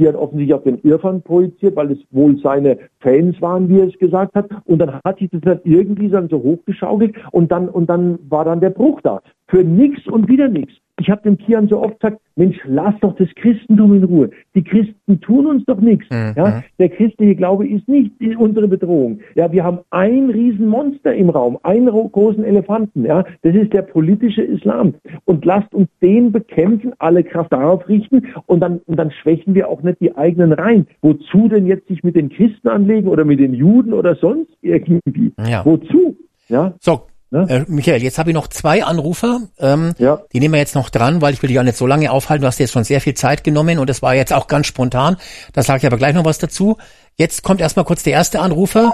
Kian 0.00 0.16
offensichtlich 0.16 0.54
auf 0.54 0.62
den 0.62 0.78
Irrfan 0.82 1.20
projiziert, 1.20 1.76
weil 1.76 1.92
es 1.92 1.98
wohl 2.10 2.38
seine 2.38 2.78
Fans 3.00 3.38
waren, 3.42 3.68
wie 3.68 3.80
er 3.80 3.88
es 3.88 3.98
gesagt 3.98 4.34
hat 4.34 4.48
und 4.64 4.78
dann 4.78 4.98
hat 5.04 5.18
sich 5.18 5.28
das 5.30 5.42
dann 5.42 5.60
irgendwie 5.64 6.08
dann 6.08 6.28
so 6.28 6.42
hochgeschaukelt 6.42 7.14
und 7.32 7.52
dann 7.52 7.68
und 7.68 7.90
dann 7.90 8.18
war 8.30 8.46
dann 8.46 8.60
der 8.60 8.70
Bruch 8.70 9.02
da 9.02 9.20
für 9.48 9.62
nichts 9.62 10.06
und 10.06 10.26
wieder 10.28 10.48
nichts. 10.48 10.72
Ich 11.00 11.08
habe 11.08 11.22
dem 11.22 11.38
Kian 11.38 11.66
so 11.68 11.82
oft 11.82 11.98
gesagt, 11.98 12.20
Mensch, 12.36 12.58
lass 12.64 12.94
doch 13.00 13.16
das 13.16 13.28
Christentum 13.36 13.96
in 13.96 14.04
Ruhe. 14.04 14.30
Die 14.54 14.62
Christen 14.62 15.20
tun 15.20 15.46
uns 15.46 15.64
doch 15.64 15.80
nichts. 15.80 16.06
Mhm. 16.10 16.34
Ja? 16.36 16.62
Der 16.78 16.90
christliche 16.90 17.34
Glaube 17.34 17.66
ist 17.66 17.88
nicht 17.88 18.12
unsere 18.36 18.68
Bedrohung. 18.68 19.20
Ja, 19.34 19.50
wir 19.50 19.64
haben 19.64 19.78
ein 19.90 20.28
Riesenmonster 20.28 21.14
im 21.14 21.30
Raum, 21.30 21.58
einen 21.62 21.86
großen 21.86 22.44
Elefanten. 22.44 23.04
Ja, 23.06 23.24
das 23.42 23.54
ist 23.54 23.72
der 23.72 23.82
politische 23.82 24.42
Islam. 24.42 24.94
Und 25.24 25.44
lasst 25.44 25.74
uns 25.74 25.88
den 26.02 26.32
bekämpfen, 26.32 26.92
alle 26.98 27.24
Kraft 27.24 27.52
darauf 27.52 27.88
richten 27.88 28.28
und 28.46 28.60
dann, 28.60 28.80
und 28.86 28.98
dann 28.98 29.10
schwächen 29.10 29.54
wir 29.54 29.68
auch 29.68 29.82
nicht 29.82 30.00
die 30.00 30.14
eigenen 30.16 30.52
Reihen. 30.52 30.86
Wozu 31.00 31.48
denn 31.48 31.66
jetzt 31.66 31.88
sich 31.88 32.04
mit 32.04 32.14
den 32.14 32.28
Christen 32.28 32.68
anlegen 32.68 33.08
oder 33.08 33.24
mit 33.24 33.40
den 33.40 33.54
Juden 33.54 33.94
oder 33.94 34.16
sonst 34.16 34.52
irgendwie? 34.60 35.32
Ja. 35.48 35.64
Wozu? 35.64 36.16
Ja. 36.48 36.74
So, 36.80 37.02
Ne? 37.30 37.46
Äh, 37.48 37.64
Michael, 37.68 38.02
jetzt 38.02 38.18
habe 38.18 38.30
ich 38.30 38.34
noch 38.34 38.48
zwei 38.48 38.84
Anrufer. 38.84 39.40
Ähm, 39.58 39.94
ja. 39.98 40.20
Die 40.32 40.40
nehmen 40.40 40.54
wir 40.54 40.58
jetzt 40.58 40.74
noch 40.74 40.90
dran, 40.90 41.22
weil 41.22 41.32
ich 41.32 41.42
will 41.42 41.48
dich 41.48 41.58
auch 41.60 41.64
nicht 41.64 41.76
so 41.76 41.86
lange 41.86 42.10
aufhalten. 42.10 42.42
Du 42.42 42.48
hast 42.48 42.58
dir 42.58 42.64
jetzt 42.64 42.72
schon 42.72 42.84
sehr 42.84 43.00
viel 43.00 43.14
Zeit 43.14 43.44
genommen 43.44 43.78
und 43.78 43.88
das 43.88 44.02
war 44.02 44.14
jetzt 44.14 44.32
auch 44.32 44.48
ganz 44.48 44.66
spontan. 44.66 45.16
Da 45.52 45.62
sage 45.62 45.78
ich 45.78 45.86
aber 45.86 45.96
gleich 45.96 46.14
noch 46.14 46.24
was 46.24 46.38
dazu. 46.38 46.76
Jetzt 47.14 47.44
kommt 47.44 47.60
erstmal 47.60 47.84
kurz 47.84 48.02
der 48.02 48.14
erste 48.14 48.40
Anrufer. 48.40 48.92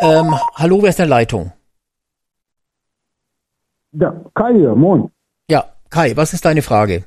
Ähm, 0.00 0.34
hallo, 0.54 0.82
wer 0.82 0.90
ist 0.90 0.98
der 0.98 1.06
Leitung? 1.06 1.52
Ja, 3.92 4.14
Kai 4.34 4.54
hier, 4.54 4.74
moin. 4.74 5.10
Ja, 5.48 5.64
Kai, 5.88 6.12
was 6.16 6.34
ist 6.34 6.44
deine 6.44 6.62
Frage? 6.62 7.04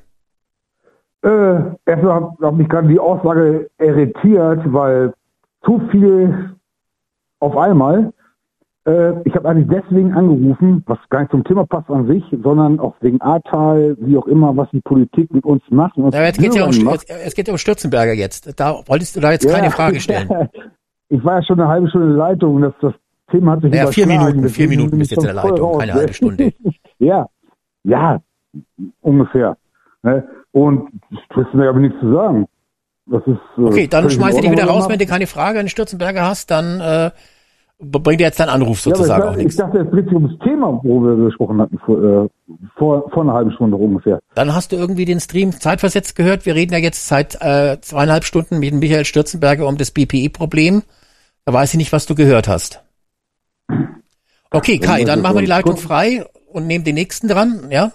Äh, 1.23 1.55
erstmal 1.85 2.31
hat 2.41 2.53
mich 2.53 2.69
gerade 2.69 2.87
die 2.87 2.99
Aussage 2.99 3.69
irritiert, 3.79 4.61
weil 4.65 5.13
zu 5.63 5.79
viel 5.91 6.55
auf 7.39 7.55
einmal. 7.57 8.13
Äh, 8.85 9.13
ich 9.23 9.35
habe 9.35 9.49
eigentlich 9.49 9.67
deswegen 9.67 10.13
angerufen, 10.13 10.83
was 10.85 10.99
gar 11.09 11.21
nicht 11.21 11.31
zum 11.31 11.43
Thema 11.43 11.65
passt 11.65 11.89
an 11.89 12.07
sich, 12.07 12.23
sondern 12.43 12.79
auch 12.79 12.93
wegen 13.01 13.19
Ahrtal, 13.19 13.97
wie 13.99 14.15
auch 14.15 14.27
immer, 14.27 14.55
was 14.55 14.69
die 14.71 14.81
Politik 14.81 15.33
mit 15.33 15.43
uns 15.43 15.63
macht. 15.69 15.97
Uns 15.97 16.13
ja, 16.13 16.23
jetzt 16.23 16.39
geht's 16.39 16.55
ja 16.55 16.65
um, 16.65 16.83
macht. 16.83 17.09
es 17.09 17.33
geht 17.33 17.47
ja 17.47 17.53
um 17.53 17.57
Stürzenberger 17.57 18.13
jetzt. 18.13 18.59
Da 18.59 18.81
wolltest 18.85 19.15
du 19.15 19.21
da 19.21 19.31
jetzt 19.31 19.45
ja. 19.45 19.53
keine 19.53 19.71
Frage 19.71 19.99
stellen. 20.01 20.29
ich 21.09 21.23
war 21.23 21.37
ja 21.37 21.43
schon 21.43 21.59
eine 21.59 21.67
halbe 21.67 21.89
Stunde 21.89 22.07
in 22.07 22.17
der 22.17 22.27
Leitung, 22.27 22.61
das, 22.61 22.73
das 22.79 22.93
Thema 23.31 23.53
hat 23.53 23.61
sich 23.61 23.73
ja, 23.73 23.87
vier 23.87 24.05
Minuten, 24.05 24.47
vier 24.49 24.67
Minuten 24.67 24.99
bist 24.99 25.11
jetzt 25.11 25.23
in 25.23 25.25
der 25.25 25.33
Leitung, 25.33 25.79
keine 25.79 25.93
halbe 25.93 26.13
Stunde. 26.13 26.53
ja, 26.99 27.27
ja, 27.83 28.21
ungefähr. 29.01 29.57
Ne? 30.03 30.27
Und 30.51 30.89
Stürzenberger 31.31 31.69
habe 31.69 31.81
ich 31.81 31.89
nichts 31.89 31.99
zu 32.01 32.13
sagen. 32.13 32.45
Das 33.07 33.21
ist, 33.25 33.39
äh, 33.57 33.61
okay, 33.61 33.87
dann 33.87 34.09
schmeiße 34.11 34.41
dich 34.41 34.51
wieder 34.51 34.65
raus, 34.65 34.87
wenn 34.89 34.99
du 34.99 35.05
keine 35.07 35.27
Frage 35.27 35.59
an 35.59 35.69
Stürzenberger 35.69 36.23
hast, 36.23 36.51
dann 36.51 36.79
äh, 36.81 37.11
bringt 37.79 38.21
jetzt 38.21 38.39
deinen 38.39 38.49
Anruf 38.49 38.79
sozusagen 38.79 39.23
ja, 39.23 39.31
auch 39.31 39.35
nichts. 39.35 39.53
Ich 39.53 39.59
dachte, 39.59 39.79
es 39.79 39.91
dreht 39.91 40.05
sich 40.05 40.13
ums 40.13 40.37
Thema, 40.39 40.79
wo 40.83 41.01
wir 41.01 41.25
gesprochen 41.25 41.59
hatten, 41.59 41.77
vor, 41.79 42.03
äh, 42.03 42.27
vor, 42.77 43.09
vor 43.11 43.23
einer 43.23 43.33
halben 43.33 43.51
Stunde 43.51 43.77
ungefähr. 43.77 44.19
Dann 44.33 44.53
hast 44.53 44.71
du 44.71 44.77
irgendwie 44.77 45.05
den 45.05 45.19
Stream 45.19 45.51
zeitversetzt 45.51 46.15
gehört. 46.15 46.45
Wir 46.45 46.55
reden 46.55 46.73
ja 46.73 46.79
jetzt 46.79 47.07
seit 47.07 47.35
äh, 47.41 47.79
zweieinhalb 47.81 48.23
Stunden 48.23 48.59
mit 48.59 48.73
Michael 48.73 49.05
Stürzenberger 49.05 49.67
um 49.67 49.77
das 49.77 49.91
BPI-Problem. 49.91 50.83
Da 51.45 51.53
weiß 51.53 51.73
ich 51.73 51.77
nicht, 51.77 51.91
was 51.91 52.05
du 52.05 52.15
gehört 52.15 52.47
hast. 52.47 52.83
Okay, 54.51 54.79
Kai, 54.79 55.03
dann 55.03 55.21
machen 55.21 55.35
wir 55.35 55.41
die 55.41 55.47
Leitung 55.47 55.77
frei 55.77 56.25
und 56.47 56.67
nehmen 56.67 56.85
den 56.85 56.95
nächsten 56.95 57.27
dran, 57.27 57.67
ja? 57.69 57.91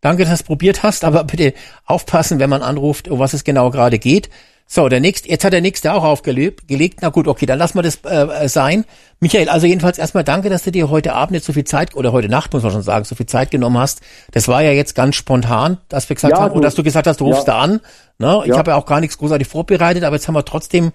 Danke, 0.00 0.22
dass 0.22 0.30
du 0.30 0.34
es 0.34 0.42
probiert 0.44 0.82
hast, 0.82 1.04
aber 1.04 1.24
bitte 1.24 1.54
aufpassen, 1.84 2.38
wenn 2.38 2.50
man 2.50 2.62
anruft, 2.62 3.08
um 3.08 3.18
was 3.18 3.34
es 3.34 3.44
genau 3.44 3.70
gerade 3.70 3.98
geht. 3.98 4.30
So, 4.70 4.86
der 4.90 5.00
nächste, 5.00 5.30
jetzt 5.30 5.46
hat 5.46 5.54
der 5.54 5.62
nächste 5.62 5.94
auch 5.94 6.04
aufgelegt. 6.04 6.98
Na 7.00 7.08
gut, 7.08 7.26
okay, 7.26 7.46
dann 7.46 7.58
lassen 7.58 7.78
wir 7.78 7.82
das 7.82 8.00
äh, 8.04 8.50
sein. 8.50 8.84
Michael, 9.18 9.48
also 9.48 9.66
jedenfalls 9.66 9.96
erstmal 9.96 10.24
danke, 10.24 10.50
dass 10.50 10.64
du 10.64 10.70
dir 10.70 10.90
heute 10.90 11.14
Abend 11.14 11.34
jetzt 11.34 11.46
so 11.46 11.54
viel 11.54 11.64
Zeit, 11.64 11.96
oder 11.96 12.12
heute 12.12 12.28
Nacht 12.28 12.52
muss 12.52 12.62
man 12.62 12.72
schon 12.72 12.82
sagen, 12.82 13.06
so 13.06 13.14
viel 13.14 13.24
Zeit 13.24 13.50
genommen 13.50 13.78
hast. 13.78 14.02
Das 14.30 14.46
war 14.46 14.62
ja 14.62 14.70
jetzt 14.72 14.94
ganz 14.94 15.16
spontan, 15.16 15.78
dass 15.88 16.10
wir 16.10 16.16
gesagt 16.16 16.34
ja, 16.34 16.40
haben, 16.40 16.52
oder 16.52 16.64
dass 16.64 16.74
du 16.74 16.82
gesagt 16.82 17.06
hast, 17.06 17.20
du 17.20 17.24
rufst 17.24 17.46
ja. 17.46 17.54
da 17.54 17.60
an. 17.60 17.80
Ne? 18.18 18.42
Ich 18.42 18.50
ja. 18.50 18.58
habe 18.58 18.72
ja 18.72 18.76
auch 18.76 18.84
gar 18.84 19.00
nichts 19.00 19.16
großartig 19.16 19.48
vorbereitet, 19.48 20.04
aber 20.04 20.16
jetzt 20.16 20.28
haben 20.28 20.34
wir 20.34 20.44
trotzdem 20.44 20.92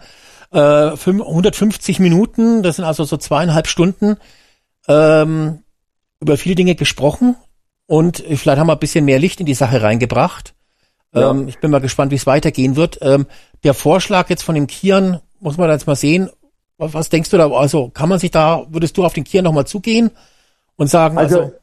äh, 0.51 0.59
150 0.59 1.97
Minuten, 1.97 2.61
das 2.61 2.75
sind 2.75 2.85
also 2.85 3.05
so 3.05 3.17
zweieinhalb 3.17 3.65
Stunden, 3.65 4.17
ähm, 4.87 5.63
über 6.19 6.37
viele 6.37 6.53
Dinge 6.53 6.75
gesprochen. 6.75 7.37
Und 7.87 8.23
vielleicht 8.27 8.59
haben 8.59 8.67
wir 8.67 8.73
ein 8.73 8.79
bisschen 8.79 9.05
mehr 9.05 9.17
Licht 9.17 9.39
in 9.39 9.47
die 9.47 9.55
Sache 9.55 9.81
reingebracht. 9.81 10.53
Ja. 11.13 11.31
Ähm, 11.31 11.47
ich 11.47 11.59
bin 11.59 11.71
mal 11.71 11.81
gespannt, 11.81 12.11
wie 12.11 12.15
es 12.15 12.27
weitergehen 12.27 12.75
wird. 12.75 12.99
Ähm, 13.01 13.25
der 13.63 13.73
Vorschlag 13.73 14.29
jetzt 14.29 14.43
von 14.43 14.55
dem 14.55 14.67
Kian, 14.67 15.19
muss 15.39 15.57
man 15.57 15.69
jetzt 15.69 15.87
mal 15.87 15.95
sehen. 15.95 16.29
Was, 16.77 16.93
was, 16.93 17.09
denkst 17.09 17.29
du 17.29 17.37
da? 17.37 17.49
Also 17.51 17.89
kann 17.89 18.09
man 18.09 18.19
sich 18.19 18.31
da, 18.31 18.65
würdest 18.69 18.97
du 18.97 19.05
auf 19.05 19.13
den 19.13 19.23
Kian 19.23 19.43
nochmal 19.43 19.65
zugehen 19.65 20.11
und 20.75 20.89
sagen, 20.89 21.17
also, 21.17 21.39
also 21.39 21.53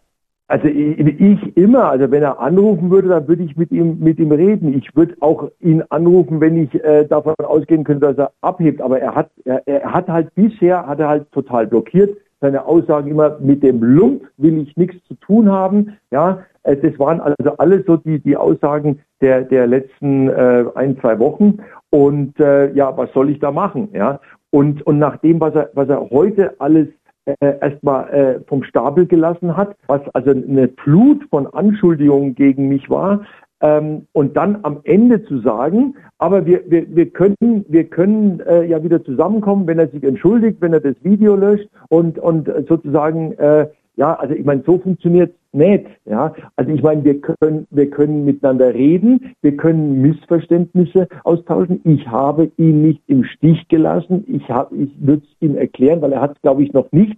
also 0.51 0.67
ich, 0.67 1.57
immer, 1.57 1.91
also 1.91 2.11
wenn 2.11 2.25
er 2.25 2.41
anrufen 2.41 2.91
würde, 2.91 3.07
dann 3.07 3.29
würde 3.29 3.45
ich 3.45 3.57
mit 3.57 3.71
ihm 3.71 4.01
mit 4.01 4.19
ihm 4.19 4.33
reden. 4.33 4.77
Ich 4.77 4.97
würde 4.97 5.15
auch 5.21 5.49
ihn 5.61 5.85
anrufen, 5.91 6.41
wenn 6.41 6.57
ich 6.57 6.75
äh, 6.83 7.05
davon 7.05 7.37
ausgehen 7.39 7.85
könnte, 7.85 8.07
dass 8.07 8.19
er 8.19 8.33
abhebt. 8.41 8.81
Aber 8.81 8.99
er 8.99 9.15
hat 9.15 9.31
er, 9.45 9.63
er 9.69 9.93
hat 9.93 10.09
halt 10.09 10.35
bisher 10.35 10.89
hat 10.89 10.99
er 10.99 11.07
halt 11.07 11.31
total 11.31 11.69
blockiert. 11.69 12.19
Seine 12.41 12.65
Aussagen 12.65 13.13
immer 13.13 13.39
mit 13.39 13.63
dem 13.63 13.81
Lump 13.81 14.25
will 14.39 14.59
ich 14.59 14.77
nichts 14.77 14.97
zu 15.07 15.15
tun 15.15 15.49
haben. 15.49 15.97
Ja, 16.11 16.41
das 16.63 16.99
waren 16.99 17.21
also 17.21 17.57
alles 17.59 17.87
so 17.87 17.97
die 17.97 18.21
die 18.21 18.37
Aussagen 18.37 19.01
der 19.21 19.43
der 19.43 19.67
letzten 19.67 20.29
äh, 20.29 20.65
ein 20.75 20.99
zwei 21.01 21.19
Wochen. 21.19 21.59
Und 21.91 22.39
äh, 22.39 22.73
ja, 22.73 22.97
was 22.97 23.13
soll 23.13 23.31
ich 23.31 23.39
da 23.39 23.51
machen? 23.51 23.89
Ja, 23.93 24.21
und 24.51 24.83
und 24.87 24.99
nach 24.99 25.17
dem, 25.19 25.41
was 25.41 25.55
er 25.55 25.71
was 25.75 25.89
er 25.89 26.11
heute 26.11 26.55
alles 26.61 26.89
äh, 27.27 27.35
erstmal 27.61 28.09
äh, 28.11 28.41
vom 28.49 28.63
Stapel 28.65 29.07
gelassen 29.07 29.57
hat, 29.57 29.77
was 29.87 30.03
also 30.15 30.31
eine 30.31 30.69
Flut 30.83 31.23
von 31.31 31.47
Anschuldigungen 31.47 32.35
gegen 32.35 32.69
mich 32.69 32.89
war. 32.89 33.21
Ähm, 33.63 34.07
und 34.13 34.37
dann 34.39 34.61
am 34.63 34.81
Ende 34.85 35.23
zu 35.25 35.39
sagen, 35.41 35.95
aber 36.17 36.47
wir, 36.47 36.63
wir, 36.69 36.87
wir 36.97 37.11
können, 37.11 37.67
wir 37.69 37.85
können 37.85 38.41
äh, 38.41 38.65
ja 38.65 38.83
wieder 38.83 39.05
zusammenkommen, 39.05 39.67
wenn 39.67 39.79
er 39.79 39.89
sich 39.89 40.03
entschuldigt, 40.03 40.63
wenn 40.63 40.73
er 40.73 40.81
das 40.81 40.97
Video 41.03 41.37
löscht 41.37 41.69
und, 41.91 42.19
und 42.19 42.51
sozusagen 42.67 43.33
äh, 43.33 43.69
ja, 44.01 44.15
also 44.15 44.35
ich 44.35 44.47
meine, 44.47 44.63
so 44.65 44.79
funktioniert 44.79 45.35
nicht. 45.53 45.85
Ja, 46.07 46.33
also 46.57 46.73
ich 46.73 46.83
meine, 46.83 47.05
wir 47.05 47.21
können, 47.21 47.67
wir 47.71 47.91
können 47.91 48.25
miteinander 48.25 48.73
reden, 48.73 49.35
wir 49.43 49.59
können 49.59 50.01
Missverständnisse 50.01 51.07
austauschen. 51.25 51.83
Ich 51.85 52.09
habe 52.09 52.51
ihn 52.57 52.81
nicht 52.81 53.03
im 53.09 53.25
Stich 53.25 53.69
gelassen. 53.69 54.25
Ich 54.27 54.49
habe, 54.49 54.75
ich 54.75 54.91
würde 54.99 55.23
es 55.23 55.47
ihm 55.47 55.55
erklären, 55.55 56.01
weil 56.01 56.15
er 56.15 56.23
hat, 56.23 56.41
glaube 56.41 56.63
ich, 56.63 56.73
noch 56.73 56.91
nicht 56.93 57.15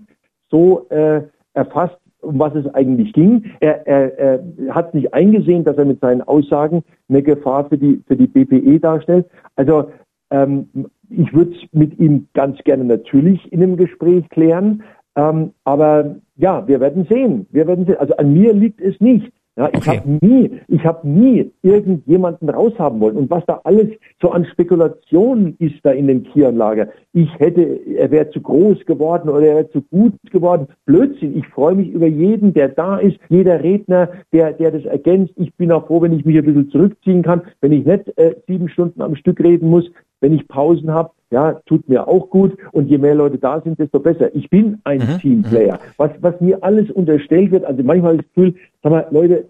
so 0.50 0.88
äh, 0.88 1.22
erfasst, 1.54 1.98
um 2.20 2.40
was 2.40 2.52
es 2.56 2.66
eigentlich 2.74 3.12
ging. 3.12 3.44
Er, 3.60 3.86
er, 3.86 4.18
er 4.18 4.74
hat 4.74 4.92
nicht 4.92 5.14
eingesehen, 5.14 5.62
dass 5.62 5.78
er 5.78 5.84
mit 5.84 6.00
seinen 6.00 6.22
Aussagen 6.22 6.82
eine 7.08 7.22
Gefahr 7.22 7.68
für 7.68 7.78
die 7.78 8.02
für 8.08 8.16
die 8.16 8.26
BPE 8.26 8.80
darstellt. 8.80 9.26
Also 9.54 9.88
ähm, 10.30 10.68
ich 11.10 11.32
würde 11.32 11.52
es 11.52 11.62
mit 11.72 11.96
ihm 12.00 12.26
ganz 12.34 12.58
gerne 12.64 12.82
natürlich 12.84 13.52
in 13.52 13.62
einem 13.62 13.76
Gespräch 13.76 14.28
klären. 14.30 14.82
Ähm, 15.16 15.52
aber 15.64 16.16
ja, 16.36 16.66
wir 16.66 16.80
werden 16.80 17.06
sehen. 17.08 17.46
Wir 17.50 17.66
werden 17.66 17.86
sehen. 17.86 17.96
Also 17.98 18.16
an 18.16 18.32
mir 18.32 18.52
liegt 18.52 18.80
es 18.80 18.98
nicht. 19.00 19.30
Ja, 19.54 19.68
ich 19.68 19.76
Okay. 19.86 19.98
habe 19.98 20.26
nie, 20.26 20.50
ich 20.68 20.82
habe 20.86 21.06
nie 21.06 21.52
irgendjemanden 21.60 22.48
raushaben 22.48 22.98
wollen. 23.00 23.18
Und 23.18 23.30
was 23.30 23.44
da 23.44 23.60
alles 23.64 23.88
so 24.22 24.30
an 24.30 24.46
Spekulationen 24.46 25.56
ist 25.58 25.74
da 25.82 25.90
in 25.90 26.06
dem 26.06 26.22
Kieranlager. 26.22 26.88
Ich 27.12 27.28
hätte, 27.38 27.60
er 27.60 28.10
wäre 28.10 28.30
zu 28.30 28.40
groß 28.40 28.86
geworden 28.86 29.28
oder 29.28 29.42
er 29.46 29.56
wäre 29.56 29.70
zu 29.70 29.82
gut 29.82 30.14
geworden. 30.30 30.68
Blödsinn. 30.86 31.36
Ich 31.36 31.46
freue 31.48 31.74
mich 31.74 31.90
über 31.90 32.06
jeden, 32.06 32.54
der 32.54 32.70
da 32.70 32.96
ist, 32.96 33.18
jeder 33.28 33.62
Redner, 33.62 34.08
der, 34.32 34.54
der 34.54 34.70
das 34.70 34.86
ergänzt. 34.86 35.34
Ich 35.36 35.54
bin 35.56 35.70
auch 35.70 35.86
froh, 35.86 36.00
wenn 36.00 36.14
ich 36.14 36.24
mich 36.24 36.38
ein 36.38 36.44
bisschen 36.46 36.70
zurückziehen 36.70 37.22
kann, 37.22 37.42
wenn 37.60 37.72
ich 37.72 37.84
nicht 37.84 38.16
äh, 38.16 38.34
sieben 38.48 38.70
Stunden 38.70 39.02
am 39.02 39.16
Stück 39.16 39.38
reden 39.38 39.68
muss, 39.68 39.90
wenn 40.22 40.32
ich 40.32 40.48
Pausen 40.48 40.90
habe. 40.90 41.10
Ja, 41.32 41.54
tut 41.66 41.88
mir 41.88 42.06
auch 42.06 42.28
gut. 42.30 42.56
Und 42.72 42.86
je 42.88 42.98
mehr 42.98 43.14
Leute 43.14 43.38
da 43.38 43.60
sind, 43.60 43.78
desto 43.78 43.98
besser. 43.98 44.32
Ich 44.36 44.48
bin 44.50 44.78
ein 44.84 44.98
Mhm. 45.00 45.18
Teamplayer. 45.20 45.78
Was, 45.96 46.10
was 46.20 46.40
mir 46.40 46.62
alles 46.62 46.90
unterstellt 46.90 47.50
wird, 47.50 47.64
also 47.64 47.82
manchmal 47.82 48.18
das 48.18 48.26
Gefühl, 48.34 48.54
sag 48.82 48.92
mal, 48.92 49.06
Leute, 49.10 49.46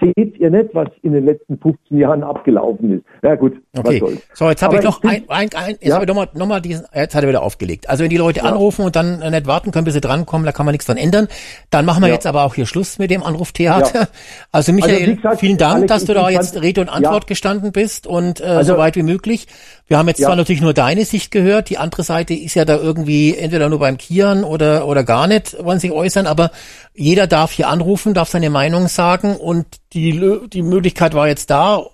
seht 0.00 0.38
ihr 0.38 0.50
nicht, 0.50 0.74
was 0.74 0.88
in 1.02 1.12
den 1.12 1.24
letzten 1.24 1.58
15 1.58 1.98
Jahren 1.98 2.22
abgelaufen 2.22 2.98
ist? 2.98 3.04
Ja 3.22 3.34
gut, 3.34 3.54
Okay. 3.76 4.00
was 4.00 4.08
soll's. 4.08 4.28
So, 4.34 4.48
jetzt 4.50 4.62
habe 4.62 4.76
ich 4.76 4.82
noch 4.82 5.02
ein, 5.02 5.24
ein, 5.28 5.48
ein 5.54 5.70
jetzt 5.70 5.84
Ja. 5.86 5.94
habe 5.94 6.04
ich 6.04 6.08
noch 6.08 6.14
mal, 6.14 6.28
noch 6.34 6.46
mal 6.46 6.60
diesen, 6.60 6.84
jetzt 6.94 7.14
hat 7.14 7.22
er 7.24 7.28
wieder 7.28 7.42
aufgelegt. 7.42 7.88
Also 7.88 8.04
wenn 8.04 8.10
die 8.10 8.16
Leute 8.18 8.40
Ja. 8.40 8.46
anrufen 8.46 8.84
und 8.84 8.94
dann 8.94 9.18
nicht 9.18 9.46
warten 9.46 9.72
können, 9.72 9.84
bis 9.84 9.94
sie 9.94 10.00
drankommen, 10.00 10.44
da 10.46 10.52
kann 10.52 10.64
man 10.66 10.72
nichts 10.74 10.86
dran 10.86 10.96
ändern. 10.96 11.26
Dann 11.70 11.84
machen 11.86 12.02
wir 12.02 12.08
Ja. 12.08 12.14
jetzt 12.14 12.26
aber 12.26 12.44
auch 12.44 12.54
hier 12.54 12.66
Schluss 12.66 12.98
mit 12.98 13.10
dem 13.10 13.22
Anruftheater. 13.22 14.08
Also 14.52 14.72
Michael, 14.72 15.00
Also, 15.00 15.16
gesagt, 15.16 15.40
vielen 15.40 15.56
Dank, 15.58 15.74
Alex, 15.76 15.92
dass 15.92 16.04
du 16.04 16.14
da 16.14 16.30
jetzt 16.30 16.60
Rede 16.62 16.80
und 16.80 16.88
Antwort 16.88 17.26
gestanden 17.26 17.72
bist 17.72 18.06
und 18.06 18.40
äh, 18.40 18.44
Also- 18.44 18.74
so 18.74 18.78
weit 18.78 18.96
wie 18.96 19.02
möglich. 19.02 19.46
Wir 19.88 19.98
haben 19.98 20.08
jetzt 20.08 20.20
zwar 20.22 20.34
natürlich 20.36 20.62
nur 20.62 20.72
deine 20.74 21.04
Sicht 21.16 21.30
gehört, 21.30 21.70
die 21.70 21.78
andere 21.78 22.02
Seite 22.02 22.34
ist 22.34 22.54
ja 22.54 22.66
da 22.66 22.76
irgendwie 22.76 23.34
entweder 23.34 23.70
nur 23.70 23.78
beim 23.78 23.96
Kieren 23.96 24.44
oder 24.44 24.86
oder 24.86 25.02
gar 25.02 25.26
nicht, 25.26 25.56
wollen 25.64 25.80
sich 25.80 25.90
äußern, 25.90 26.26
aber 26.26 26.50
jeder 26.94 27.26
darf 27.26 27.52
hier 27.52 27.68
anrufen, 27.68 28.12
darf 28.12 28.28
seine 28.28 28.50
Meinung 28.50 28.86
sagen. 28.88 29.34
Und 29.36 29.66
die 29.94 30.40
die 30.52 30.62
Möglichkeit 30.62 31.14
war 31.14 31.26
jetzt 31.26 31.48
da. 31.48 31.86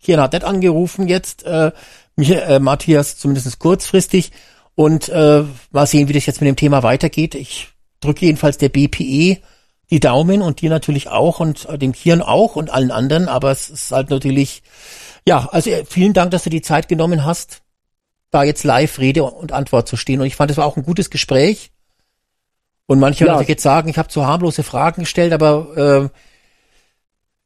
Kian 0.00 0.20
hat 0.20 0.32
nicht 0.32 0.44
angerufen 0.44 1.08
jetzt, 1.08 1.44
äh, 1.44 1.72
mich, 2.14 2.30
äh, 2.30 2.60
Matthias 2.60 3.18
zumindest 3.18 3.58
kurzfristig. 3.58 4.30
Und 4.76 5.08
äh, 5.08 5.42
mal 5.72 5.86
sehen, 5.86 6.06
wie 6.06 6.12
das 6.12 6.26
jetzt 6.26 6.40
mit 6.40 6.46
dem 6.46 6.54
Thema 6.54 6.84
weitergeht. 6.84 7.34
Ich 7.34 7.70
drücke 8.00 8.26
jedenfalls 8.26 8.58
der 8.58 8.68
BPE 8.68 9.38
die 9.90 10.00
Daumen 10.00 10.40
und 10.40 10.60
dir 10.60 10.70
natürlich 10.70 11.08
auch 11.08 11.40
und 11.40 11.66
äh, 11.66 11.78
dem 11.78 11.92
Kian 11.92 12.22
auch 12.22 12.54
und 12.54 12.70
allen 12.70 12.92
anderen, 12.92 13.26
aber 13.26 13.50
es 13.50 13.70
ist 13.70 13.90
halt 13.90 14.10
natürlich, 14.10 14.62
ja, 15.26 15.48
also 15.50 15.70
äh, 15.70 15.84
vielen 15.84 16.12
Dank, 16.12 16.30
dass 16.30 16.44
du 16.44 16.50
die 16.50 16.62
Zeit 16.62 16.88
genommen 16.88 17.24
hast, 17.24 17.62
da 18.30 18.42
jetzt 18.42 18.64
live 18.64 18.98
Rede 18.98 19.24
und 19.24 19.52
Antwort 19.52 19.88
zu 19.88 19.96
stehen 19.96 20.20
und 20.20 20.26
ich 20.26 20.36
fand, 20.36 20.50
es 20.50 20.56
war 20.56 20.66
auch 20.66 20.76
ein 20.76 20.82
gutes 20.82 21.10
Gespräch. 21.10 21.70
Und 22.86 23.00
manche 23.00 23.24
Ja. 23.24 23.32
natürlich 23.32 23.48
jetzt 23.48 23.62
sagen, 23.62 23.88
ich 23.88 23.98
habe 23.98 24.08
zu 24.08 24.26
harmlose 24.26 24.62
Fragen 24.62 25.02
gestellt, 25.02 25.32
aber 25.32 26.10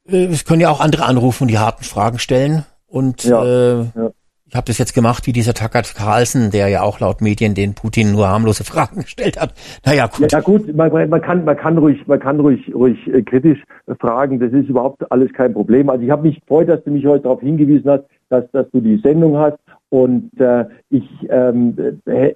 äh, 0.07 0.15
äh, 0.15 0.25
es 0.25 0.45
können 0.45 0.61
ja 0.61 0.69
auch 0.69 0.79
andere 0.79 1.05
anrufen 1.05 1.43
und 1.43 1.47
die 1.49 1.59
harten 1.59 1.83
Fragen 1.83 2.19
stellen. 2.19 2.65
Und 2.87 3.23
Ja, 3.25 3.43
äh, 3.43 3.77
ja. 3.95 4.11
ich 4.45 4.55
habe 4.55 4.65
das 4.67 4.77
jetzt 4.77 4.93
gemacht, 4.93 5.25
wie 5.27 5.33
dieser 5.33 5.53
Tucker 5.53 5.81
Carlson, 5.81 6.51
der 6.51 6.67
ja 6.69 6.81
auch 6.83 6.99
laut 6.99 7.21
Medien 7.21 7.55
den 7.55 7.73
Putin 7.73 8.11
nur 8.13 8.27
harmlose 8.29 8.63
Fragen 8.63 9.01
gestellt 9.03 9.39
hat. 9.39 9.53
Naja, 9.85 10.07
gut. 10.07 10.31
Ja, 10.31 10.37
ja 10.37 10.43
gut, 10.43 10.73
man, 10.75 10.91
man, 10.91 11.09
man 11.09 11.21
kann, 11.21 11.43
man 11.43 11.57
kann 11.57 11.77
ruhig, 11.77 12.05
man 12.07 12.19
kann 12.19 12.39
ruhig, 12.39 12.73
ruhig 12.73 12.97
äh, 13.07 13.21
kritisch 13.23 13.59
äh, 13.87 13.95
fragen. 13.95 14.39
Das 14.39 14.53
ist 14.53 14.69
überhaupt 14.69 15.11
alles 15.11 15.33
kein 15.33 15.53
Problem. 15.53 15.89
Also 15.89 16.03
ich 16.03 16.09
habe 16.11 16.27
mich 16.27 16.39
gefreut, 16.39 16.69
dass 16.69 16.83
du 16.83 16.91
mich 16.91 17.05
heute 17.05 17.23
darauf 17.23 17.41
hingewiesen 17.41 17.89
hast, 17.89 18.03
dass, 18.29 18.49
dass 18.51 18.69
du 18.71 18.79
die 18.79 18.97
Sendung 19.03 19.37
hast. 19.37 19.57
Und 19.93 20.31
äh, 20.39 20.65
ich, 20.89 21.07
ähm, 21.29 21.77
äh, 22.07 22.33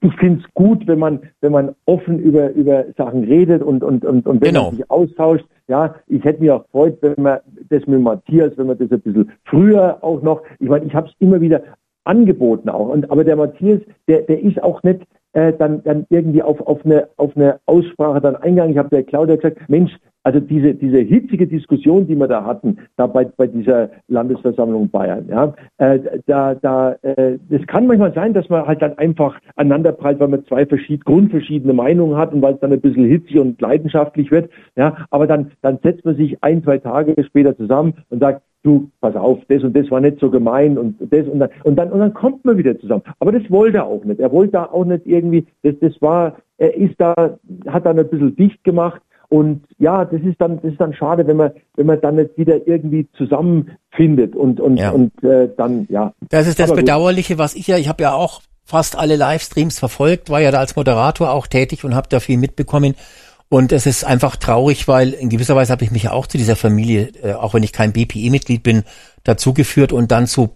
ich 0.00 0.14
finde 0.20 0.44
es 0.44 0.54
gut, 0.54 0.86
wenn 0.86 1.00
man, 1.00 1.18
wenn 1.40 1.50
man 1.50 1.74
offen 1.86 2.20
über, 2.20 2.52
über 2.52 2.84
Sachen 2.96 3.24
redet 3.24 3.64
und, 3.64 3.82
und, 3.82 4.04
und, 4.04 4.28
und 4.28 4.40
wenn 4.40 4.52
Genau. 4.52 4.66
man 4.66 4.76
sich 4.76 4.88
austauscht. 4.88 5.44
Ja, 5.66 5.96
ich 6.06 6.22
hätte 6.22 6.40
mich 6.40 6.52
auch 6.52 6.62
gefreut, 6.66 6.98
wenn 7.00 7.20
man 7.20 7.40
das 7.68 7.84
mit 7.88 8.00
Matthias, 8.00 8.56
wenn 8.56 8.68
man 8.68 8.78
das 8.78 8.92
ein 8.92 9.00
bisschen 9.00 9.32
früher 9.42 9.98
auch 10.02 10.22
noch, 10.22 10.42
ich 10.60 10.68
meine, 10.68 10.86
ich 10.86 10.94
habe 10.94 11.08
es 11.08 11.14
immer 11.18 11.40
wieder 11.40 11.62
angeboten 12.04 12.68
auch. 12.68 12.90
Und 12.90 13.10
aber 13.10 13.24
der 13.24 13.34
Matthias, 13.34 13.80
der, 14.06 14.22
der 14.22 14.40
ist 14.40 14.62
auch 14.62 14.80
nicht 14.84 15.00
äh, 15.32 15.52
dann, 15.54 15.82
dann 15.82 16.06
irgendwie 16.10 16.44
auf, 16.44 16.60
auf, 16.60 16.84
eine, 16.84 17.08
auf 17.16 17.36
eine 17.36 17.58
Aussprache 17.66 18.20
dann 18.20 18.36
eingegangen. 18.36 18.70
Ich 18.70 18.78
habe 18.78 18.90
der 18.90 19.02
Claudia 19.02 19.34
gesagt, 19.34 19.68
Mensch, 19.68 19.90
also 20.28 20.40
diese, 20.40 20.74
diese 20.74 20.98
hitzige 20.98 21.46
Diskussion, 21.46 22.06
die 22.06 22.14
wir 22.14 22.28
da 22.28 22.44
hatten, 22.44 22.76
da 22.96 23.06
bei, 23.06 23.24
bei 23.24 23.46
dieser 23.46 23.88
Landesversammlung 24.08 24.90
Bayern, 24.90 25.26
ja, 25.30 25.54
äh, 25.78 25.98
da, 26.26 26.54
da, 26.54 26.96
äh, 27.00 27.38
das 27.48 27.66
kann 27.66 27.86
manchmal 27.86 28.12
sein, 28.12 28.34
dass 28.34 28.46
man 28.50 28.66
halt 28.66 28.82
dann 28.82 28.98
einfach 28.98 29.40
aneinanderprallt, 29.56 30.20
weil 30.20 30.28
man 30.28 30.44
zwei 30.44 30.66
verschied 30.66 31.06
grundverschiedene 31.06 31.72
Meinungen 31.72 32.18
hat 32.18 32.34
und 32.34 32.42
weil 32.42 32.52
es 32.52 32.60
dann 32.60 32.74
ein 32.74 32.80
bisschen 32.82 33.06
hitzig 33.06 33.38
und 33.38 33.58
leidenschaftlich 33.58 34.30
wird, 34.30 34.50
ja, 34.76 34.98
aber 35.08 35.26
dann, 35.26 35.52
dann 35.62 35.78
setzt 35.82 36.04
man 36.04 36.16
sich 36.16 36.36
ein, 36.42 36.62
zwei 36.62 36.76
Tage 36.76 37.14
später 37.24 37.56
zusammen 37.56 37.94
und 38.10 38.20
sagt, 38.20 38.42
du, 38.62 38.90
pass 39.00 39.16
auf, 39.16 39.38
das 39.48 39.64
und 39.64 39.74
das 39.74 39.90
war 39.90 40.02
nicht 40.02 40.20
so 40.20 40.30
gemein 40.30 40.76
und 40.76 40.96
das 41.00 41.26
und 41.26 41.38
dann, 41.38 41.48
und 41.64 41.76
dann, 41.76 41.90
und 41.90 42.00
dann 42.00 42.12
kommt 42.12 42.44
man 42.44 42.58
wieder 42.58 42.78
zusammen. 42.78 43.02
Aber 43.18 43.32
das 43.32 43.50
wollte 43.50 43.78
er 43.78 43.86
auch 43.86 44.04
nicht. 44.04 44.20
Er 44.20 44.30
wollte 44.30 44.52
da 44.52 44.64
auch 44.64 44.84
nicht 44.84 45.06
irgendwie, 45.06 45.46
das, 45.62 45.74
das 45.80 46.02
war, 46.02 46.36
er 46.58 46.76
ist 46.76 46.96
da, 46.98 47.38
hat 47.66 47.86
dann 47.86 47.98
ein 47.98 48.08
bisschen 48.08 48.36
dicht 48.36 48.62
gemacht 48.62 49.00
und 49.28 49.64
ja, 49.78 50.04
das 50.04 50.22
ist 50.22 50.40
dann, 50.40 50.56
das 50.62 50.72
ist 50.72 50.80
dann 50.80 50.94
schade, 50.94 51.26
wenn 51.26 51.36
man, 51.36 51.52
wenn 51.76 51.86
man 51.86 52.00
dann 52.00 52.16
nicht 52.16 52.36
wieder 52.38 52.66
irgendwie 52.66 53.08
zusammenfindet 53.16 54.34
und, 54.34 54.58
und, 54.58 54.78
Ja. 54.78 54.90
und 54.90 55.12
äh, 55.22 55.50
dann, 55.56 55.86
ja. 55.90 56.14
Das 56.30 56.46
ist 56.46 56.58
das 56.58 56.70
Aber 56.70 56.78
gut. 56.78 56.86
Bedauerliche, 56.86 57.36
was 57.36 57.54
ich 57.54 57.66
ja, 57.66 57.76
ich 57.76 57.88
habe 57.88 58.02
ja 58.02 58.14
auch 58.14 58.40
fast 58.64 58.96
alle 58.98 59.16
Livestreams 59.16 59.78
verfolgt, 59.78 60.30
war 60.30 60.40
ja 60.40 60.50
da 60.50 60.60
als 60.60 60.76
Moderator 60.76 61.32
auch 61.32 61.46
tätig 61.46 61.84
und 61.84 61.94
habe 61.94 62.08
da 62.08 62.20
viel 62.20 62.38
mitbekommen. 62.38 62.94
Und 63.50 63.72
es 63.72 63.86
ist 63.86 64.04
einfach 64.04 64.36
traurig, 64.36 64.88
weil 64.88 65.12
in 65.12 65.30
gewisser 65.30 65.56
Weise 65.56 65.72
habe 65.72 65.84
ich 65.84 65.90
mich 65.90 66.04
ja 66.04 66.12
auch 66.12 66.26
zu 66.26 66.36
dieser 66.38 66.56
Familie, 66.56 67.10
äh, 67.22 67.32
auch 67.32 67.54
wenn 67.54 67.62
ich 67.62 67.72
kein 67.72 67.92
BPE-Mitglied 67.92 68.62
bin, 68.62 68.84
dazugeführt 69.24 69.92
und 69.92 70.10
dann 70.10 70.26
zu 70.26 70.50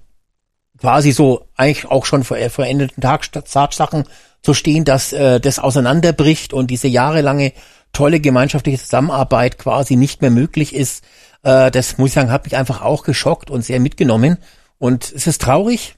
quasi 0.78 1.12
so 1.12 1.46
eigentlich 1.56 1.90
auch 1.90 2.06
schon 2.06 2.24
vor 2.24 2.36
verendeten 2.36 3.02
Tatsachen 3.02 4.04
zu 4.42 4.54
stehen, 4.54 4.84
dass 4.84 5.12
äh, 5.12 5.40
das 5.40 5.58
auseinanderbricht 5.58 6.52
und 6.52 6.70
diese 6.70 6.88
jahrelange 6.88 7.52
tolle 7.92 8.20
gemeinschaftliche 8.20 8.78
Zusammenarbeit 8.78 9.58
quasi 9.58 9.96
nicht 9.96 10.20
mehr 10.22 10.30
möglich 10.30 10.74
ist. 10.74 11.04
Äh, 11.42 11.70
das 11.70 11.98
muss 11.98 12.08
ich 12.10 12.14
sagen, 12.14 12.30
hat 12.30 12.44
mich 12.44 12.56
einfach 12.56 12.82
auch 12.82 13.02
geschockt 13.04 13.50
und 13.50 13.62
sehr 13.64 13.80
mitgenommen. 13.80 14.38
Und 14.78 15.12
es 15.12 15.26
ist 15.26 15.42
traurig. 15.42 15.96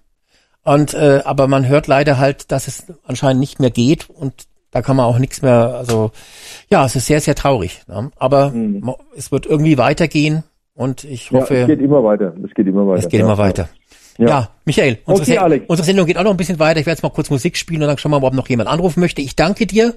Und 0.62 0.94
äh, 0.94 1.20
aber 1.24 1.46
man 1.46 1.68
hört 1.68 1.86
leider 1.86 2.18
halt, 2.18 2.50
dass 2.50 2.68
es 2.68 2.84
anscheinend 3.06 3.40
nicht 3.40 3.60
mehr 3.60 3.70
geht 3.70 4.08
und 4.08 4.32
da 4.70 4.82
kann 4.82 4.96
man 4.96 5.06
auch 5.06 5.18
nichts 5.18 5.42
mehr. 5.42 5.74
Also 5.76 6.10
ja, 6.70 6.84
es 6.86 6.96
ist 6.96 7.06
sehr 7.06 7.20
sehr 7.20 7.34
traurig. 7.34 7.82
Ne? 7.86 8.10
Aber 8.16 8.50
mo- 8.50 8.98
es 9.16 9.30
wird 9.30 9.44
irgendwie 9.46 9.76
weitergehen 9.78 10.42
und 10.74 11.04
ich 11.04 11.30
Mhm. 11.30 11.36
Ja, 11.36 11.42
hoffe, 11.42 11.56
es 11.60 11.66
geht 11.66 11.80
immer 11.80 12.02
weiter. 12.02 12.34
Es 12.44 12.54
geht 12.54 12.66
immer 12.66 12.86
weiter. 12.86 12.98
es 13.04 13.08
geht 13.10 13.20
ja. 13.20 13.26
immer 13.26 13.38
weiter. 13.38 13.68
Ja. 14.16 14.28
Ja, 14.28 14.48
Michael, 14.64 14.98
unsere, 15.04 15.22
Okay, 15.24 15.32
Se- 15.34 15.42
Alex. 15.42 15.64
unsere 15.68 15.86
Sendung 15.86 16.06
geht 16.06 16.16
auch 16.16 16.22
noch 16.22 16.30
ein 16.30 16.36
bisschen 16.36 16.58
weiter. 16.58 16.80
Ich 16.80 16.86
werde 16.86 16.96
jetzt 16.96 17.02
mal 17.02 17.10
kurz 17.10 17.30
Musik 17.30 17.56
spielen 17.56 17.82
und 17.82 17.88
dann 17.88 17.98
schauen 17.98 18.12
wir 18.12 18.20
mal, 18.20 18.26
ob 18.28 18.34
noch 18.34 18.48
jemand 18.48 18.68
anrufen 18.70 19.00
möchte. 19.00 19.20
Ich 19.20 19.36
danke 19.36 19.66
dir, 19.66 19.94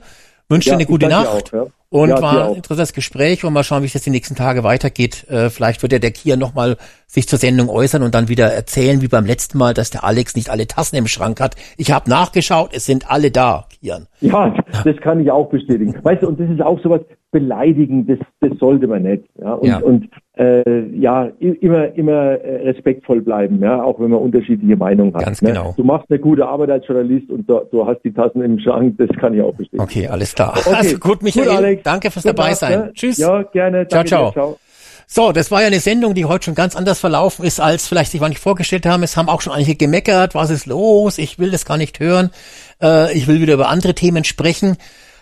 wünsche 0.49 0.69
dir 0.69 0.75
eine 0.75 0.85
gute 0.85 1.07
Nacht 1.07 1.27
auch, 1.27 1.53
ja. 1.53 1.65
und 1.89 2.09
Ja, 2.09 2.21
war 2.21 2.49
ein 2.49 2.55
interessantes 2.55 2.93
Gespräch 2.93 3.43
und 3.43 3.53
mal 3.53 3.63
schauen, 3.63 3.81
wie 3.81 3.87
es 3.87 3.93
jetzt 3.93 4.05
die 4.05 4.11
nächsten 4.11 4.35
Tage 4.35 4.63
weitergeht. 4.63 5.27
Äh, 5.29 5.49
vielleicht 5.49 5.81
wird 5.81 5.93
ja 5.93 5.99
der 5.99 6.11
Kier 6.11 6.37
nochmal 6.37 6.77
sich 7.05 7.27
zur 7.27 7.39
Sendung 7.39 7.69
äußern 7.69 8.03
und 8.03 8.15
dann 8.15 8.27
wieder 8.27 8.51
erzählen, 8.53 9.01
wie 9.01 9.07
beim 9.07 9.25
letzten 9.25 9.57
Mal, 9.57 9.73
dass 9.73 9.89
der 9.89 10.03
Alex 10.03 10.35
nicht 10.35 10.49
alle 10.49 10.67
Tassen 10.67 10.95
im 10.95 11.07
Schrank 11.07 11.39
hat. 11.39 11.55
Ich 11.77 11.91
habe 11.91 12.09
nachgeschaut, 12.09 12.71
es 12.73 12.85
sind 12.85 13.09
alle 13.09 13.31
da, 13.31 13.67
Kian. 13.69 14.07
Ja, 14.21 14.53
das 14.83 14.97
kann 14.97 15.19
ich 15.19 15.31
auch 15.31 15.49
bestätigen. 15.49 15.95
Weißt 16.03 16.23
du, 16.23 16.27
und 16.27 16.39
das 16.39 16.49
ist 16.49 16.61
auch 16.61 16.81
sowas 16.81 17.01
beleidigend, 17.31 18.09
das, 18.09 18.19
das 18.39 18.57
sollte 18.59 18.87
man 18.87 19.03
nicht. 19.03 19.23
Ja, 19.39 19.53
und, 19.53 19.67
Ja. 19.67 19.79
und 19.79 20.09
äh, 20.37 20.85
ja, 20.95 21.29
immer, 21.39 21.93
immer 21.95 22.13
äh, 22.13 22.69
respektvoll 22.69 23.21
bleiben, 23.21 23.59
ja, 23.61 23.81
auch 23.83 23.99
wenn 23.99 24.11
man 24.11 24.19
unterschiedliche 24.19 24.75
Meinungen 24.77 25.13
hat. 25.13 25.25
Ganz 25.25 25.41
ne? 25.41 25.49
genau. 25.49 25.73
Du 25.75 25.83
machst 25.83 26.05
eine 26.09 26.19
gute 26.19 26.47
Arbeit 26.47 26.69
als 26.71 26.87
Journalist 26.87 27.29
und 27.29 27.49
du, 27.49 27.61
du 27.71 27.85
hast 27.85 28.03
die 28.03 28.13
Tassen 28.13 28.41
im 28.41 28.59
Schrank, 28.59 28.95
das 28.97 29.09
kann 29.17 29.33
ich 29.33 29.41
auch 29.41 29.53
bestätigen. 29.53 29.81
Okay, 29.83 30.07
alles 30.07 30.33
klar. 30.35 30.53
Okay. 30.57 30.75
Also 30.75 30.97
gut, 30.99 31.21
Michael, 31.23 31.49
Alex. 31.49 31.83
danke 31.83 32.11
fürs 32.11 32.23
dabei 32.23 32.49
Nacht, 32.49 32.59
sein. 32.59 32.79
ne? 32.79 32.91
Tschüss. 32.93 33.17
Ja, 33.17 33.41
gerne. 33.43 33.87
Ciao, 33.87 34.03
ciao. 34.03 34.27
dir. 34.27 34.33
ciao. 34.33 34.57
So, 35.09 35.31
das 35.31 35.51
war 35.51 35.61
ja 35.61 35.67
eine 35.67 35.79
Sendung, 35.79 36.15
die 36.15 36.25
heute 36.25 36.45
schon 36.45 36.55
ganz 36.55 36.75
anders 36.75 36.99
verlaufen 36.99 37.45
ist, 37.45 37.61
als 37.61 37.87
vielleicht 37.87 38.11
sich 38.11 38.19
manche 38.19 38.39
vorgestellt 38.41 38.85
haben. 38.85 39.03
Es 39.03 39.15
haben 39.15 39.29
auch 39.29 39.39
schon 39.39 39.53
einige 39.53 39.75
gemeckert, 39.75 40.35
was 40.35 40.49
ist 40.49 40.65
los? 40.65 41.17
Ich 41.17 41.39
will 41.39 41.49
das 41.49 41.65
gar 41.65 41.77
nicht 41.77 42.01
hören. 42.01 42.29
Äh, 42.81 43.15
ich 43.17 43.25
will 43.25 43.39
wieder 43.39 43.53
über 43.53 43.69
andere 43.69 43.95
Themen 43.95 44.25
sprechen. 44.25 44.75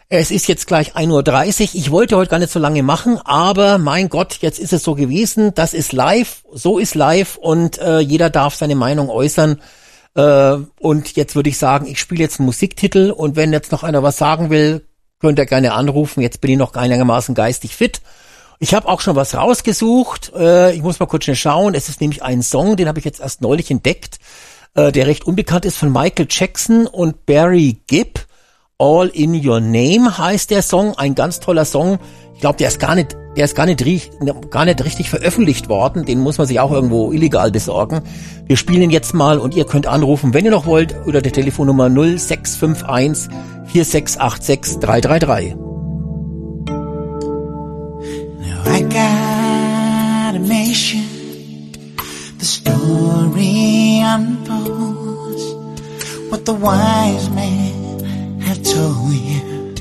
Es 0.08 0.30
ist 0.30 0.48
jetzt 0.48 0.68
gleich 0.68 0.96
1.30 0.96 1.64
Uhr. 1.64 1.70
Ich 1.74 1.90
wollte 1.90 2.16
heute 2.16 2.30
gar 2.30 2.38
nicht 2.38 2.52
so 2.52 2.60
lange 2.60 2.84
machen, 2.84 3.20
aber 3.24 3.80
mein 3.80 4.08
Gott, 4.10 4.38
jetzt 4.42 4.60
ist 4.60 4.72
es 4.72 4.84
so 4.84 4.94
gewesen. 4.94 5.54
Das 5.56 5.74
ist 5.74 5.94
live, 5.94 6.44
so 6.54 6.78
ist 6.78 6.94
live 6.94 7.38
und 7.38 7.80
äh, 7.80 8.00
jeder 8.00 8.30
darf 8.30 8.54
seine 8.54 8.76
Meinung 8.76 9.10
äußern. 9.10 9.60
Äh, 10.16 10.58
und 10.80 11.16
jetzt 11.16 11.36
würde 11.36 11.50
ich 11.50 11.58
sagen, 11.58 11.88
ich 11.88 12.00
spiele 12.00 12.22
jetzt 12.22 12.40
einen 12.40 12.46
Musiktitel 12.46 13.10
und 13.10 13.36
wenn 13.36 13.52
jetzt 13.52 13.72
noch 13.72 13.82
einer 13.82 14.04
was 14.04 14.18
sagen 14.18 14.52
will, 14.52 14.86
könnt 15.20 15.40
ihr 15.40 15.48
gerne 15.48 15.74
anrufen. 15.74 16.22
Jetzt 16.22 16.40
bin 16.40 16.52
ich 16.52 16.58
noch 16.58 16.76
einigermaßen 16.76 17.34
geistig 17.34 17.76
fit. 17.76 18.02
Ich 18.60 18.76
habe 18.76 18.88
auch 18.88 19.02
schon 19.02 19.16
was 19.16 19.34
rausgesucht. 19.34 20.34
Äh, 20.36 20.76
ich 20.76 20.84
muss 20.84 21.00
mal 21.00 21.08
kurz 21.08 21.24
schnell 21.24 21.36
schauen. 21.36 21.74
Es 21.74 21.90
ist 21.90 22.00
nämlich 22.00 22.22
ein 22.22 22.44
Song, 22.44 22.76
den 22.76 22.88
habe 22.88 23.00
ich 23.00 23.06
jetzt 23.06 23.22
erst 23.22 23.42
neulich 23.42 23.72
entdeckt, 23.72 24.20
äh, 24.76 24.92
der 24.92 25.08
recht 25.08 25.26
unbekannt 25.26 25.66
ist 25.66 25.78
von 25.78 25.92
Michael 25.92 26.28
Jackson 26.30 26.86
und 26.86 27.26
Barry 27.26 27.82
Gibb. 27.88 28.25
All 28.78 29.08
in 29.08 29.34
Your 29.46 29.62
Name 29.62 30.18
heißt 30.18 30.52
der 30.52 30.62
Song. 30.62 30.98
Ein 30.98 31.16
ganz 31.16 31.40
toller 31.40 31.64
Song. 31.64 31.98
Ich 32.34 32.42
glaube, 32.42 32.58
der 32.58 32.68
ist 32.68 32.80
gar 32.80 32.96
nicht 32.96 33.16
der 33.38 33.46
ist 33.46 33.56
gar 33.56 33.66
nicht, 33.66 33.84
gar 34.50 34.66
nicht 34.66 34.86
richtig 34.86 35.10
veröffentlicht 35.10 35.68
worden. 35.68 36.06
Den 36.06 36.22
muss 36.22 36.38
man 36.38 36.48
sich 36.48 36.60
auch 36.60 36.72
irgendwo 36.72 37.12
illegal 37.12 37.52
besorgen. 37.52 38.02
Wir 38.46 38.56
spielen 38.56 38.84
ihn 38.84 38.92
jetzt 38.92 39.14
mal 39.14 39.40
und 39.40 39.56
ihr 39.56 39.66
könnt 39.66 39.88
anrufen, 39.88 40.34
wenn 40.34 40.46
ihr 40.46 40.52
noch 40.52 40.66
wollt, 40.66 40.96
unter 41.06 41.22
der 41.22 41.34
Telefonnummer 41.34 41.90
0651 41.90 43.28
4686 43.68 44.80
333. 44.80 45.56
Now 48.40 48.64
I 48.74 48.84
got 48.84 50.36
a 50.36 50.40
mission. 50.40 51.04
The 52.40 52.46
story 52.46 54.02
unfolds. 54.02 55.44
What 56.30 56.46
the 56.46 56.54
wise 56.54 57.30
men 57.32 57.65
told 58.64 59.14
you 59.14 59.76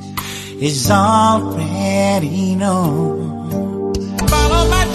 is 0.61 0.91
already 0.91 2.55
known. 2.55 3.95
Follow 4.29 4.69
my 4.71 4.94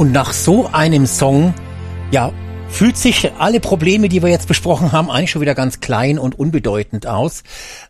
Und 0.00 0.12
nach 0.12 0.32
so 0.32 0.66
einem 0.72 1.04
Song, 1.06 1.52
ja, 2.10 2.32
fühlt 2.70 2.96
sich 2.96 3.30
alle 3.38 3.60
Probleme, 3.60 4.08
die 4.08 4.22
wir 4.22 4.30
jetzt 4.30 4.48
besprochen 4.48 4.92
haben, 4.92 5.10
eigentlich 5.10 5.30
schon 5.30 5.42
wieder 5.42 5.54
ganz 5.54 5.80
klein 5.80 6.18
und 6.18 6.38
unbedeutend 6.38 7.06
aus. 7.06 7.42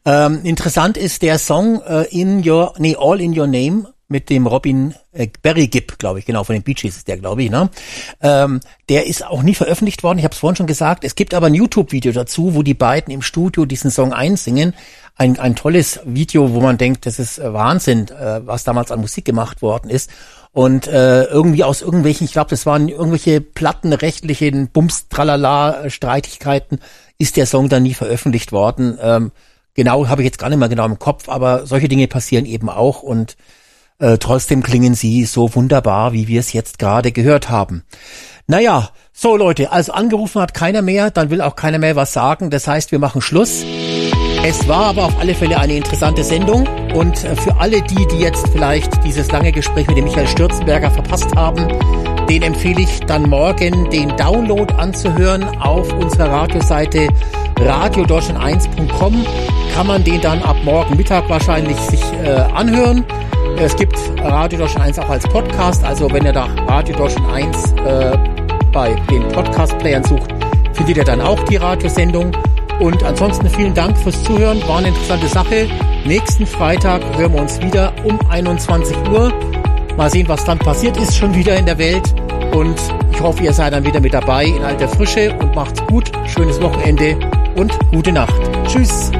Ähm, 0.04 0.40
interessant 0.42 0.96
ist 0.96 1.22
der 1.22 1.38
Song 1.38 1.80
äh, 1.82 2.06
In 2.10 2.44
Your, 2.44 2.74
nee, 2.78 2.96
All 2.98 3.20
in 3.20 3.38
Your 3.38 3.46
Name 3.46 3.92
mit 4.08 4.28
dem 4.28 4.48
Robin 4.48 4.92
äh, 5.12 5.28
Barry 5.40 5.68
Gibb, 5.68 6.00
glaube 6.00 6.18
ich, 6.18 6.26
genau, 6.26 6.42
von 6.42 6.54
den 6.54 6.64
Bee 6.64 6.74
ist 6.82 7.06
der, 7.06 7.16
glaube 7.16 7.44
ich, 7.44 7.50
ne? 7.50 7.70
Ähm, 8.20 8.58
der 8.88 9.06
ist 9.06 9.24
auch 9.24 9.44
nie 9.44 9.54
veröffentlicht 9.54 10.02
worden, 10.02 10.18
ich 10.18 10.24
habe 10.24 10.32
es 10.32 10.40
vorhin 10.40 10.56
schon 10.56 10.66
gesagt. 10.66 11.04
Es 11.04 11.14
gibt 11.14 11.32
aber 11.32 11.46
ein 11.46 11.54
YouTube-Video 11.54 12.10
dazu, 12.10 12.56
wo 12.56 12.64
die 12.64 12.74
beiden 12.74 13.14
im 13.14 13.22
Studio 13.22 13.66
diesen 13.66 13.92
Song 13.92 14.12
einsingen. 14.12 14.74
Ein, 15.14 15.38
ein 15.38 15.54
tolles 15.54 16.00
Video, 16.04 16.54
wo 16.54 16.60
man 16.60 16.76
denkt, 16.76 17.06
das 17.06 17.20
ist 17.20 17.38
äh, 17.38 17.52
Wahnsinn, 17.52 18.08
äh, 18.08 18.44
was 18.44 18.64
damals 18.64 18.90
an 18.90 19.00
Musik 19.00 19.24
gemacht 19.24 19.62
worden 19.62 19.90
ist. 19.90 20.10
Und 20.52 20.88
äh, 20.88 21.24
irgendwie 21.24 21.62
aus 21.62 21.80
irgendwelchen, 21.80 22.24
ich 22.24 22.32
glaube, 22.32 22.50
das 22.50 22.66
waren 22.66 22.88
irgendwelche 22.88 23.40
plattenrechtlichen 23.40 24.68
Bums, 24.68 25.08
Tralala, 25.08 25.84
äh, 25.84 26.60
ist 27.18 27.36
der 27.36 27.46
Song 27.46 27.68
dann 27.68 27.84
nie 27.84 27.94
veröffentlicht 27.94 28.50
worden. 28.50 28.98
Ähm, 29.00 29.30
genau, 29.74 30.08
habe 30.08 30.22
ich 30.22 30.26
jetzt 30.26 30.38
gar 30.38 30.48
nicht 30.48 30.58
mehr 30.58 30.68
genau 30.68 30.86
im 30.86 30.98
Kopf, 30.98 31.28
aber 31.28 31.66
solche 31.66 31.88
Dinge 31.88 32.08
passieren 32.08 32.46
eben 32.46 32.68
auch 32.68 33.02
und 33.02 33.36
äh, 34.00 34.18
trotzdem 34.18 34.62
klingen 34.62 34.94
sie 34.94 35.24
so 35.24 35.54
wunderbar, 35.54 36.12
wie 36.12 36.26
wir 36.26 36.40
es 36.40 36.52
jetzt 36.52 36.78
gerade 36.78 37.12
gehört 37.12 37.50
haben. 37.50 37.84
Naja, 38.46 38.90
so 39.12 39.36
Leute, 39.36 39.70
also 39.70 39.92
angerufen 39.92 40.40
hat 40.40 40.54
keiner 40.54 40.82
mehr, 40.82 41.10
dann 41.10 41.30
will 41.30 41.42
auch 41.42 41.54
keiner 41.54 41.78
mehr 41.78 41.94
was 41.94 42.12
sagen. 42.12 42.50
Das 42.50 42.66
heißt, 42.66 42.90
wir 42.90 42.98
machen 42.98 43.20
Schluss. 43.20 43.62
Es 44.42 44.66
war 44.66 44.86
aber 44.86 45.04
auf 45.04 45.18
alle 45.20 45.34
Fälle 45.34 45.58
eine 45.58 45.76
interessante 45.76 46.24
Sendung 46.24 46.66
und 46.94 47.24
äh, 47.24 47.36
für 47.36 47.56
alle 47.58 47.82
die, 47.82 48.06
die 48.06 48.18
jetzt 48.18 48.48
vielleicht 48.48 49.02
dieses 49.04 49.30
lange 49.30 49.52
Gespräch 49.52 49.86
mit 49.86 49.96
dem 49.96 50.04
Michael 50.04 50.28
Stürzenberger 50.28 50.90
verpasst 50.90 51.34
haben, 51.36 51.68
den 52.28 52.42
empfehle 52.42 52.82
ich 52.82 53.00
dann 53.00 53.28
morgen 53.28 53.90
den 53.90 54.16
Download 54.16 54.72
anzuhören 54.74 55.44
auf 55.58 55.92
unserer 55.94 56.30
Radioseite 56.30 57.08
radiodeutschland1.com 57.58 59.26
kann 59.74 59.86
man 59.86 60.04
den 60.04 60.20
dann 60.20 60.42
ab 60.42 60.56
morgen 60.64 60.96
Mittag 60.96 61.28
wahrscheinlich 61.28 61.76
sich 61.76 62.02
äh, 62.24 62.30
anhören. 62.54 63.04
Es 63.58 63.76
gibt 63.76 63.96
Radio 64.22 64.60
Deutschland 64.60 64.86
1 64.86 64.98
auch 64.98 65.08
als 65.10 65.24
Podcast, 65.24 65.84
also 65.84 66.10
wenn 66.12 66.24
ihr 66.24 66.32
da 66.32 66.48
Radio 66.66 66.96
Deutschland 66.96 67.30
1 67.32 67.72
äh, 67.84 68.18
bei 68.72 68.94
den 69.10 69.26
Podcast-Playern 69.28 70.04
sucht, 70.04 70.30
findet 70.72 70.96
ihr 70.96 71.04
dann 71.04 71.20
auch 71.20 71.42
die 71.44 71.56
Radiosendung. 71.56 72.32
Und 72.80 73.04
ansonsten 73.04 73.48
vielen 73.48 73.74
Dank 73.74 73.96
fürs 73.98 74.22
Zuhören, 74.24 74.60
war 74.66 74.78
eine 74.78 74.88
interessante 74.88 75.28
Sache. 75.28 75.68
Nächsten 76.06 76.46
Freitag 76.46 77.02
hören 77.16 77.34
wir 77.34 77.42
uns 77.42 77.60
wieder 77.60 77.92
um 78.04 78.18
21 78.30 78.96
Uhr. 79.12 79.32
Mal 79.96 80.10
sehen, 80.10 80.26
was 80.28 80.44
dann 80.44 80.58
passiert 80.58 80.96
ist 80.96 81.14
schon 81.14 81.34
wieder 81.34 81.56
in 81.56 81.66
der 81.66 81.76
Welt. 81.76 82.14
Und 82.54 82.80
ich 83.12 83.20
hoffe, 83.20 83.42
ihr 83.44 83.52
seid 83.52 83.74
dann 83.74 83.84
wieder 83.84 84.00
mit 84.00 84.14
dabei 84.14 84.46
in 84.46 84.64
alter 84.64 84.88
Frische 84.88 85.36
und 85.40 85.54
macht's 85.54 85.84
gut. 85.86 86.10
Schönes 86.26 86.60
Wochenende 86.62 87.18
und 87.54 87.78
gute 87.90 88.12
Nacht. 88.12 88.34
Tschüss. 88.66 89.12